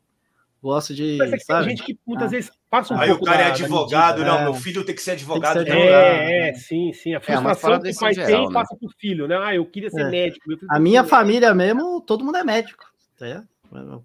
Gosto 0.62 0.94
de. 0.94 1.18
Mas 1.18 1.32
é 1.32 1.38
que 1.38 1.44
sabe? 1.44 1.68
tem 1.68 1.78
gente 1.78 1.86
que 1.86 2.00
muitas 2.06 2.28
ah. 2.28 2.32
vezes 2.32 2.52
passa 2.70 2.94
um 2.94 3.00
aí 3.00 3.10
pouco. 3.10 3.26
Aí 3.26 3.34
o 3.34 3.38
cara 3.38 3.48
é 3.48 3.52
advogado, 3.52 4.26
não, 4.26 4.40
é. 4.40 4.44
meu 4.44 4.54
filho 4.54 4.84
tem 4.84 4.94
que 4.94 5.02
ser 5.02 5.12
advogado. 5.12 5.64
Que 5.64 5.72
ser 5.72 5.78
é, 5.78 6.50
é, 6.50 6.54
sim, 6.54 6.92
sim. 6.92 7.14
A 7.14 7.18
é, 7.18 7.22
frustração 7.22 7.76
é, 7.76 7.80
que 7.80 7.92
o 7.92 8.00
pai 8.00 8.14
geral, 8.14 8.30
tem 8.30 8.48
né? 8.48 8.54
passa 8.54 8.76
pro 8.76 8.90
filho, 8.98 9.28
né? 9.28 9.38
Ah, 9.38 9.56
eu 9.56 9.66
queria 9.66 9.90
ser 9.90 10.02
é. 10.02 10.10
médico. 10.10 10.44
A 10.70 10.80
minha 10.80 11.04
família 11.06 11.54
mesmo, 11.54 12.02
todo 12.02 12.26
mundo 12.26 12.38
é 12.38 12.44
médico. 12.44 12.84
Tá 13.18 13.44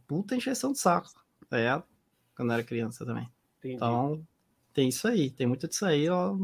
Puta 0.07 0.37
encheção 0.37 0.73
de 0.73 0.79
saco. 0.79 1.09
Tá 1.49 1.83
Quando 2.37 2.51
eu 2.51 2.55
era 2.55 2.63
criança 2.63 3.05
também. 3.05 3.29
Entendi. 3.59 3.75
Então, 3.77 4.23
tem 4.73 4.89
isso 4.89 5.09
aí. 5.09 5.31
Tem 5.31 5.47
muito 5.47 5.67
disso 5.67 5.85
aí. 5.87 6.09
Ó. 6.09 6.37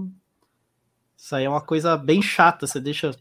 Isso 1.16 1.36
aí 1.36 1.44
é 1.44 1.48
uma 1.48 1.60
coisa 1.60 1.96
bem 1.96 2.20
chata. 2.20 2.66
Você 2.66 2.80
deixa 2.80 3.14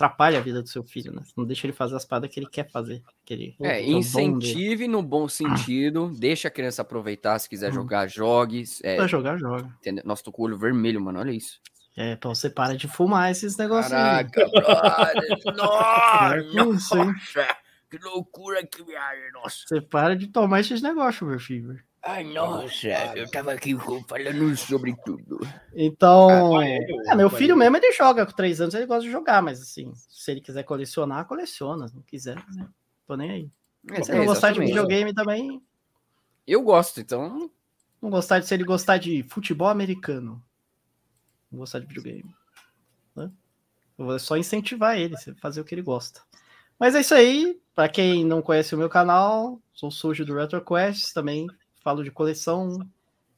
atrapalha 0.00 0.38
a 0.38 0.42
vida 0.42 0.62
do 0.62 0.68
seu 0.68 0.82
filho, 0.82 1.12
né? 1.12 1.22
Não 1.36 1.44
deixa 1.44 1.66
ele 1.66 1.74
fazer 1.74 1.94
as 1.94 2.04
paradas 2.04 2.30
que 2.30 2.40
ele 2.40 2.48
quer 2.48 2.70
fazer. 2.70 3.02
Que 3.24 3.34
ele, 3.34 3.56
é, 3.60 3.82
incentive 3.82 4.88
no 4.88 5.02
bom 5.02 5.28
sentido, 5.28 6.10
deixa 6.18 6.48
a 6.48 6.50
criança 6.50 6.82
aproveitar, 6.82 7.38
se 7.38 7.48
quiser 7.48 7.70
hum. 7.70 7.74
jogar, 7.74 8.08
jogue. 8.08 8.64
É, 8.82 8.96
pra 8.96 9.06
jogar, 9.06 9.36
joga. 9.38 9.70
Entendeu? 9.78 10.02
Nossa, 10.06 10.22
tô 10.22 10.32
com 10.32 10.42
o 10.42 10.44
olho 10.46 10.58
vermelho, 10.58 11.00
mano, 11.00 11.18
olha 11.18 11.32
isso. 11.32 11.60
É, 11.96 12.12
então 12.12 12.34
você 12.34 12.48
para 12.48 12.76
de 12.76 12.88
fumar 12.88 13.30
esses 13.30 13.56
negócios 13.56 13.92
Caraca, 13.92 14.48
brother, 14.48 15.38
nossa, 15.56 17.04
nossa, 17.04 17.56
que 17.90 17.98
loucura 17.98 18.64
que 18.64 18.82
viagem, 18.82 19.32
nossa. 19.32 19.58
Você 19.66 19.80
para 19.80 20.16
de 20.16 20.28
tomar 20.28 20.60
esses 20.60 20.80
negócios, 20.80 21.28
meu 21.28 21.38
filho. 21.38 21.78
Ai, 22.02 22.24
nossa, 22.24 22.88
eu 23.14 23.30
tava 23.30 23.52
aqui 23.52 23.76
falando 24.08 24.56
sobre 24.56 24.96
tudo. 25.04 25.38
Então, 25.74 26.56
ah, 26.56 26.66
é, 26.66 27.14
meu 27.14 27.28
filho 27.28 27.54
mesmo 27.54 27.76
ele 27.76 27.92
joga 27.92 28.24
com 28.24 28.32
três 28.32 28.58
anos, 28.58 28.74
ele 28.74 28.86
gosta 28.86 29.02
de 29.02 29.10
jogar, 29.10 29.42
mas 29.42 29.60
assim, 29.60 29.92
se 29.94 30.30
ele 30.30 30.40
quiser 30.40 30.62
colecionar, 30.62 31.26
coleciona. 31.26 31.88
Se 31.88 31.94
não 31.94 32.02
quiser, 32.02 32.36
né? 32.54 32.66
tô 33.06 33.16
nem 33.16 33.30
aí. 33.30 33.50
É, 33.90 34.02
se 34.02 34.10
ele 34.12 34.20
não 34.20 34.26
gostar 34.26 34.52
de 34.52 34.60
videogame 34.60 35.12
também. 35.12 35.62
Eu 36.46 36.62
gosto, 36.62 37.00
então. 37.00 37.50
Não 38.00 38.08
gostar 38.08 38.38
de 38.38 38.46
se 38.46 38.54
ele 38.54 38.64
gostar 38.64 38.96
de 38.96 39.22
futebol 39.24 39.68
americano. 39.68 40.42
Não 41.52 41.58
gostar 41.58 41.80
de 41.80 41.86
videogame. 41.86 42.34
Né? 43.14 43.30
Eu 43.98 44.06
vou 44.06 44.18
só 44.18 44.38
incentivar 44.38 44.98
ele, 44.98 45.16
fazer 45.38 45.60
o 45.60 45.64
que 45.64 45.74
ele 45.74 45.82
gosta. 45.82 46.22
Mas 46.78 46.94
é 46.94 47.00
isso 47.00 47.14
aí. 47.14 47.60
Para 47.74 47.90
quem 47.90 48.24
não 48.24 48.40
conhece 48.40 48.74
o 48.74 48.78
meu 48.78 48.88
canal, 48.88 49.60
sou 49.74 49.90
o 49.90 49.92
Sujo 49.92 50.24
do 50.24 50.34
RetroQuest, 50.34 51.12
também 51.12 51.46
falo 51.80 52.04
de 52.04 52.10
coleção, 52.10 52.78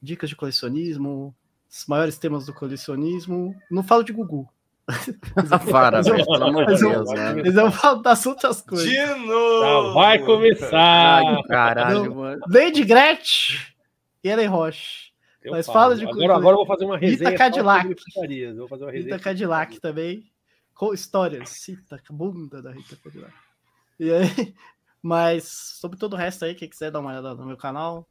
dicas 0.01 0.29
de 0.29 0.35
colecionismo, 0.35 1.35
os 1.69 1.85
maiores 1.87 2.17
temas 2.17 2.45
do 2.45 2.53
colecionismo. 2.53 3.55
Não 3.69 3.83
falo 3.83 4.03
de 4.03 4.13
Gugu. 4.13 4.47
Para, 5.71 6.01
velho, 6.01 6.25
pelo 6.25 6.43
amor 6.43 6.65
de 6.65 6.77
Deus, 6.77 7.09
né? 7.11 7.35
Mas 7.35 7.55
eu 7.55 7.71
falo 7.71 8.01
das 8.01 8.25
outras 8.25 8.61
coisas. 8.61 8.89
De 8.89 9.05
novo! 9.25 9.61
Tá, 9.61 9.93
vai 9.93 10.19
começar! 10.19 11.21
Ai, 11.25 11.43
caralho, 11.43 12.13
mano. 12.13 12.41
Lady 12.49 12.83
Gretchen 12.83 13.59
e 14.23 14.29
Ellen 14.29 14.47
Roche. 14.47 15.13
Eu 15.41 15.51
Mas 15.51 15.65
falo. 15.65 15.79
fala 15.79 15.95
de 15.95 16.05
agora, 16.05 16.35
agora 16.35 16.53
eu 16.53 16.57
vou 16.57 16.65
fazer 16.65 16.85
uma 16.85 16.97
resenha. 16.97 17.31
Rita 17.31 17.37
Cadillac. 17.37 17.95
Vou 18.55 18.67
fazer 18.67 18.83
uma 18.83 18.91
resenha. 18.91 19.15
Rita 19.15 19.23
Cadillac 19.23 19.79
também. 19.79 20.31
Com 20.73 20.93
histórias. 20.93 21.49
Cita, 21.49 22.01
bunda 22.09 22.61
da 22.61 22.71
Rita 22.71 22.97
Cadillac. 23.03 23.33
E 23.99 24.11
aí, 24.11 24.53
mas 25.01 25.45
sobre 25.45 25.97
todo 25.97 26.13
o 26.13 26.17
resto 26.17 26.45
aí, 26.45 26.55
quem 26.55 26.69
quiser 26.69 26.91
dar 26.91 26.99
uma 26.99 27.09
olhada 27.09 27.35
no 27.35 27.45
meu 27.45 27.57
canal, 27.57 28.07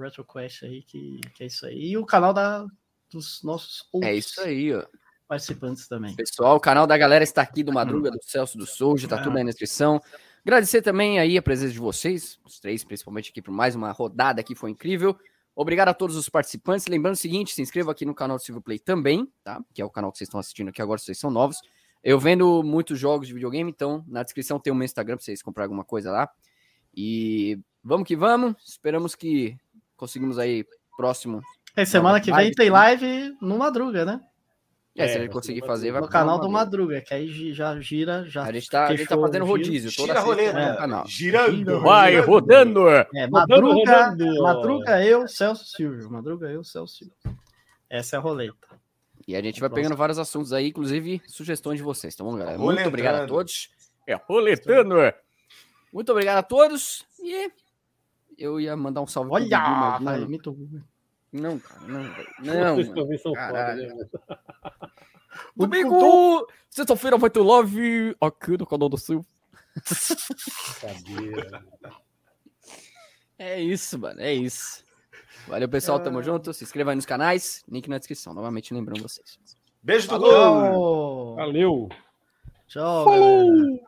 RetroQuest 0.00 0.64
aí, 0.64 0.82
que, 0.82 1.20
que 1.34 1.44
é 1.44 1.46
isso 1.46 1.66
aí. 1.66 1.90
E 1.90 1.96
o 1.96 2.06
canal 2.06 2.32
da, 2.32 2.66
dos 3.10 3.42
nossos 3.42 3.84
É 4.02 4.14
isso 4.14 4.40
aí, 4.40 4.74
ó. 4.74 4.84
Participantes 5.26 5.86
também. 5.86 6.14
Pessoal, 6.16 6.56
o 6.56 6.60
canal 6.60 6.86
da 6.86 6.96
galera 6.96 7.22
está 7.22 7.42
aqui 7.42 7.62
do 7.62 7.72
Madruga, 7.74 8.10
do 8.10 8.22
Celso, 8.22 8.56
do 8.56 8.66
Souja, 8.66 9.06
tá 9.06 9.22
tudo 9.22 9.36
aí 9.36 9.44
na 9.44 9.50
descrição. 9.50 10.00
Agradecer 10.42 10.80
também 10.80 11.18
aí 11.18 11.36
a 11.36 11.42
presença 11.42 11.72
de 11.72 11.78
vocês, 11.78 12.38
os 12.44 12.58
três, 12.58 12.82
principalmente 12.82 13.30
aqui, 13.30 13.42
por 13.42 13.52
mais 13.52 13.74
uma 13.74 13.92
rodada 13.92 14.42
que 14.42 14.54
foi 14.54 14.70
incrível. 14.70 15.18
Obrigado 15.54 15.88
a 15.88 15.94
todos 15.94 16.16
os 16.16 16.28
participantes. 16.28 16.86
Lembrando 16.86 17.14
o 17.14 17.18
seguinte, 17.18 17.52
se 17.52 17.60
inscreva 17.60 17.90
aqui 17.90 18.06
no 18.06 18.14
canal 18.14 18.36
do 18.36 18.42
Silvio 18.42 18.62
Play 18.62 18.78
também, 18.78 19.30
tá? 19.42 19.60
Que 19.74 19.82
é 19.82 19.84
o 19.84 19.90
canal 19.90 20.10
que 20.10 20.16
vocês 20.16 20.28
estão 20.28 20.40
assistindo 20.40 20.68
aqui 20.68 20.80
agora, 20.80 20.98
vocês 20.98 21.18
são 21.18 21.30
novos. 21.30 21.60
Eu 22.02 22.18
vendo 22.18 22.62
muitos 22.62 22.98
jogos 22.98 23.26
de 23.26 23.34
videogame, 23.34 23.70
então 23.70 24.04
na 24.06 24.22
descrição 24.22 24.58
tem 24.58 24.72
o 24.72 24.76
meu 24.76 24.84
Instagram 24.84 25.16
para 25.16 25.24
vocês 25.24 25.42
comprarem 25.42 25.66
alguma 25.66 25.84
coisa 25.84 26.10
lá. 26.10 26.30
E 26.96 27.58
vamos 27.82 28.06
que 28.06 28.16
vamos. 28.16 28.54
Esperamos 28.64 29.14
que 29.14 29.56
conseguimos 29.98 30.38
aí 30.38 30.64
próximo. 30.96 31.42
É, 31.76 31.84
semana 31.84 32.20
que 32.20 32.32
vem 32.32 32.50
tem 32.52 32.70
live 32.70 33.36
no 33.42 33.58
Madruga, 33.58 34.04
né? 34.04 34.20
É, 34.96 35.04
é 35.04 35.08
se 35.08 35.16
a 35.16 35.20
gente 35.20 35.30
conseguir 35.30 35.64
fazer, 35.64 35.92
vai 35.92 36.00
No 36.00 36.08
canal 36.08 36.40
do 36.40 36.50
Madruga, 36.50 37.00
que 37.00 37.14
aí 37.14 37.52
já 37.52 37.78
gira, 37.80 38.24
já. 38.26 38.42
A 38.44 38.52
gente 38.52 38.68
tá, 38.68 38.86
a 38.86 38.96
gente 38.96 39.08
tá 39.08 39.16
fazendo 39.16 39.44
rodízio. 39.44 39.94
Toda 39.94 40.08
gira 40.08 40.20
roleta. 40.20 40.58
É. 40.58 40.76
Canal. 40.76 41.06
Girando. 41.06 41.80
Vai 41.80 42.18
rodando. 42.18 42.88
É, 42.88 43.06
Madruga, 43.30 44.16
Madruga 44.42 45.04
eu, 45.04 45.28
Celso 45.28 45.66
Silvio. 45.66 46.10
Madruga 46.10 46.50
eu, 46.50 46.64
Celso 46.64 46.96
Silvio. 46.96 47.38
Essa 47.88 48.16
é 48.16 48.18
a 48.18 48.20
roleta. 48.20 48.68
E 49.26 49.36
a 49.36 49.42
gente 49.42 49.60
vai 49.60 49.68
pegando 49.68 49.94
vários 49.94 50.18
assuntos 50.18 50.52
aí, 50.52 50.68
inclusive 50.68 51.22
sugestões 51.26 51.76
de 51.76 51.82
vocês, 51.84 52.16
tá 52.16 52.24
bom, 52.24 52.34
galera? 52.36 52.58
Muito 52.58 52.88
obrigado 52.88 53.22
a 53.22 53.26
todos. 53.26 53.68
É, 54.06 54.14
roletando. 54.14 54.94
Muito 55.92 56.10
obrigado 56.10 56.38
a 56.38 56.42
todos. 56.42 57.04
E 57.20 57.50
eu 58.38 58.60
ia 58.60 58.76
mandar 58.76 59.02
um 59.02 59.06
salve 59.06 59.30
Olha, 59.32 59.58
pro 59.58 59.58
Gugu, 59.58 60.04
mas 60.04 60.28
não. 60.28 60.78
Não, 61.30 61.58
cara, 61.58 61.80
não, 61.86 62.02
não. 62.40 62.76
Vocês 62.76 62.88
também 62.90 63.18
são 63.18 63.34
foda, 63.34 63.74
né? 63.74 64.08
Domingo, 65.54 66.46
sexta-feira 66.70 67.18
vai 67.18 67.30
ter 67.30 67.40
live 67.40 68.16
aqui 68.20 68.56
no 68.56 68.66
canal 68.66 68.88
do 68.88 68.96
Sul. 68.96 69.24
é 73.38 73.60
isso, 73.60 73.98
mano, 73.98 74.20
é 74.20 74.32
isso. 74.32 74.82
Valeu, 75.46 75.68
pessoal. 75.68 75.98
Tamo 76.00 76.22
junto. 76.22 76.52
Se 76.52 76.64
inscreva 76.64 76.90
aí 76.90 76.96
nos 76.96 77.06
canais. 77.06 77.64
Link 77.68 77.88
na 77.88 77.98
descrição. 77.98 78.34
Novamente 78.34 78.74
lembrando 78.74 79.02
vocês. 79.02 79.38
Beijo 79.82 80.08
do 80.08 80.20
Valeu. 80.20 81.34
Valeu. 81.36 81.88
Tchau. 82.66 83.04
Falou. 83.04 83.80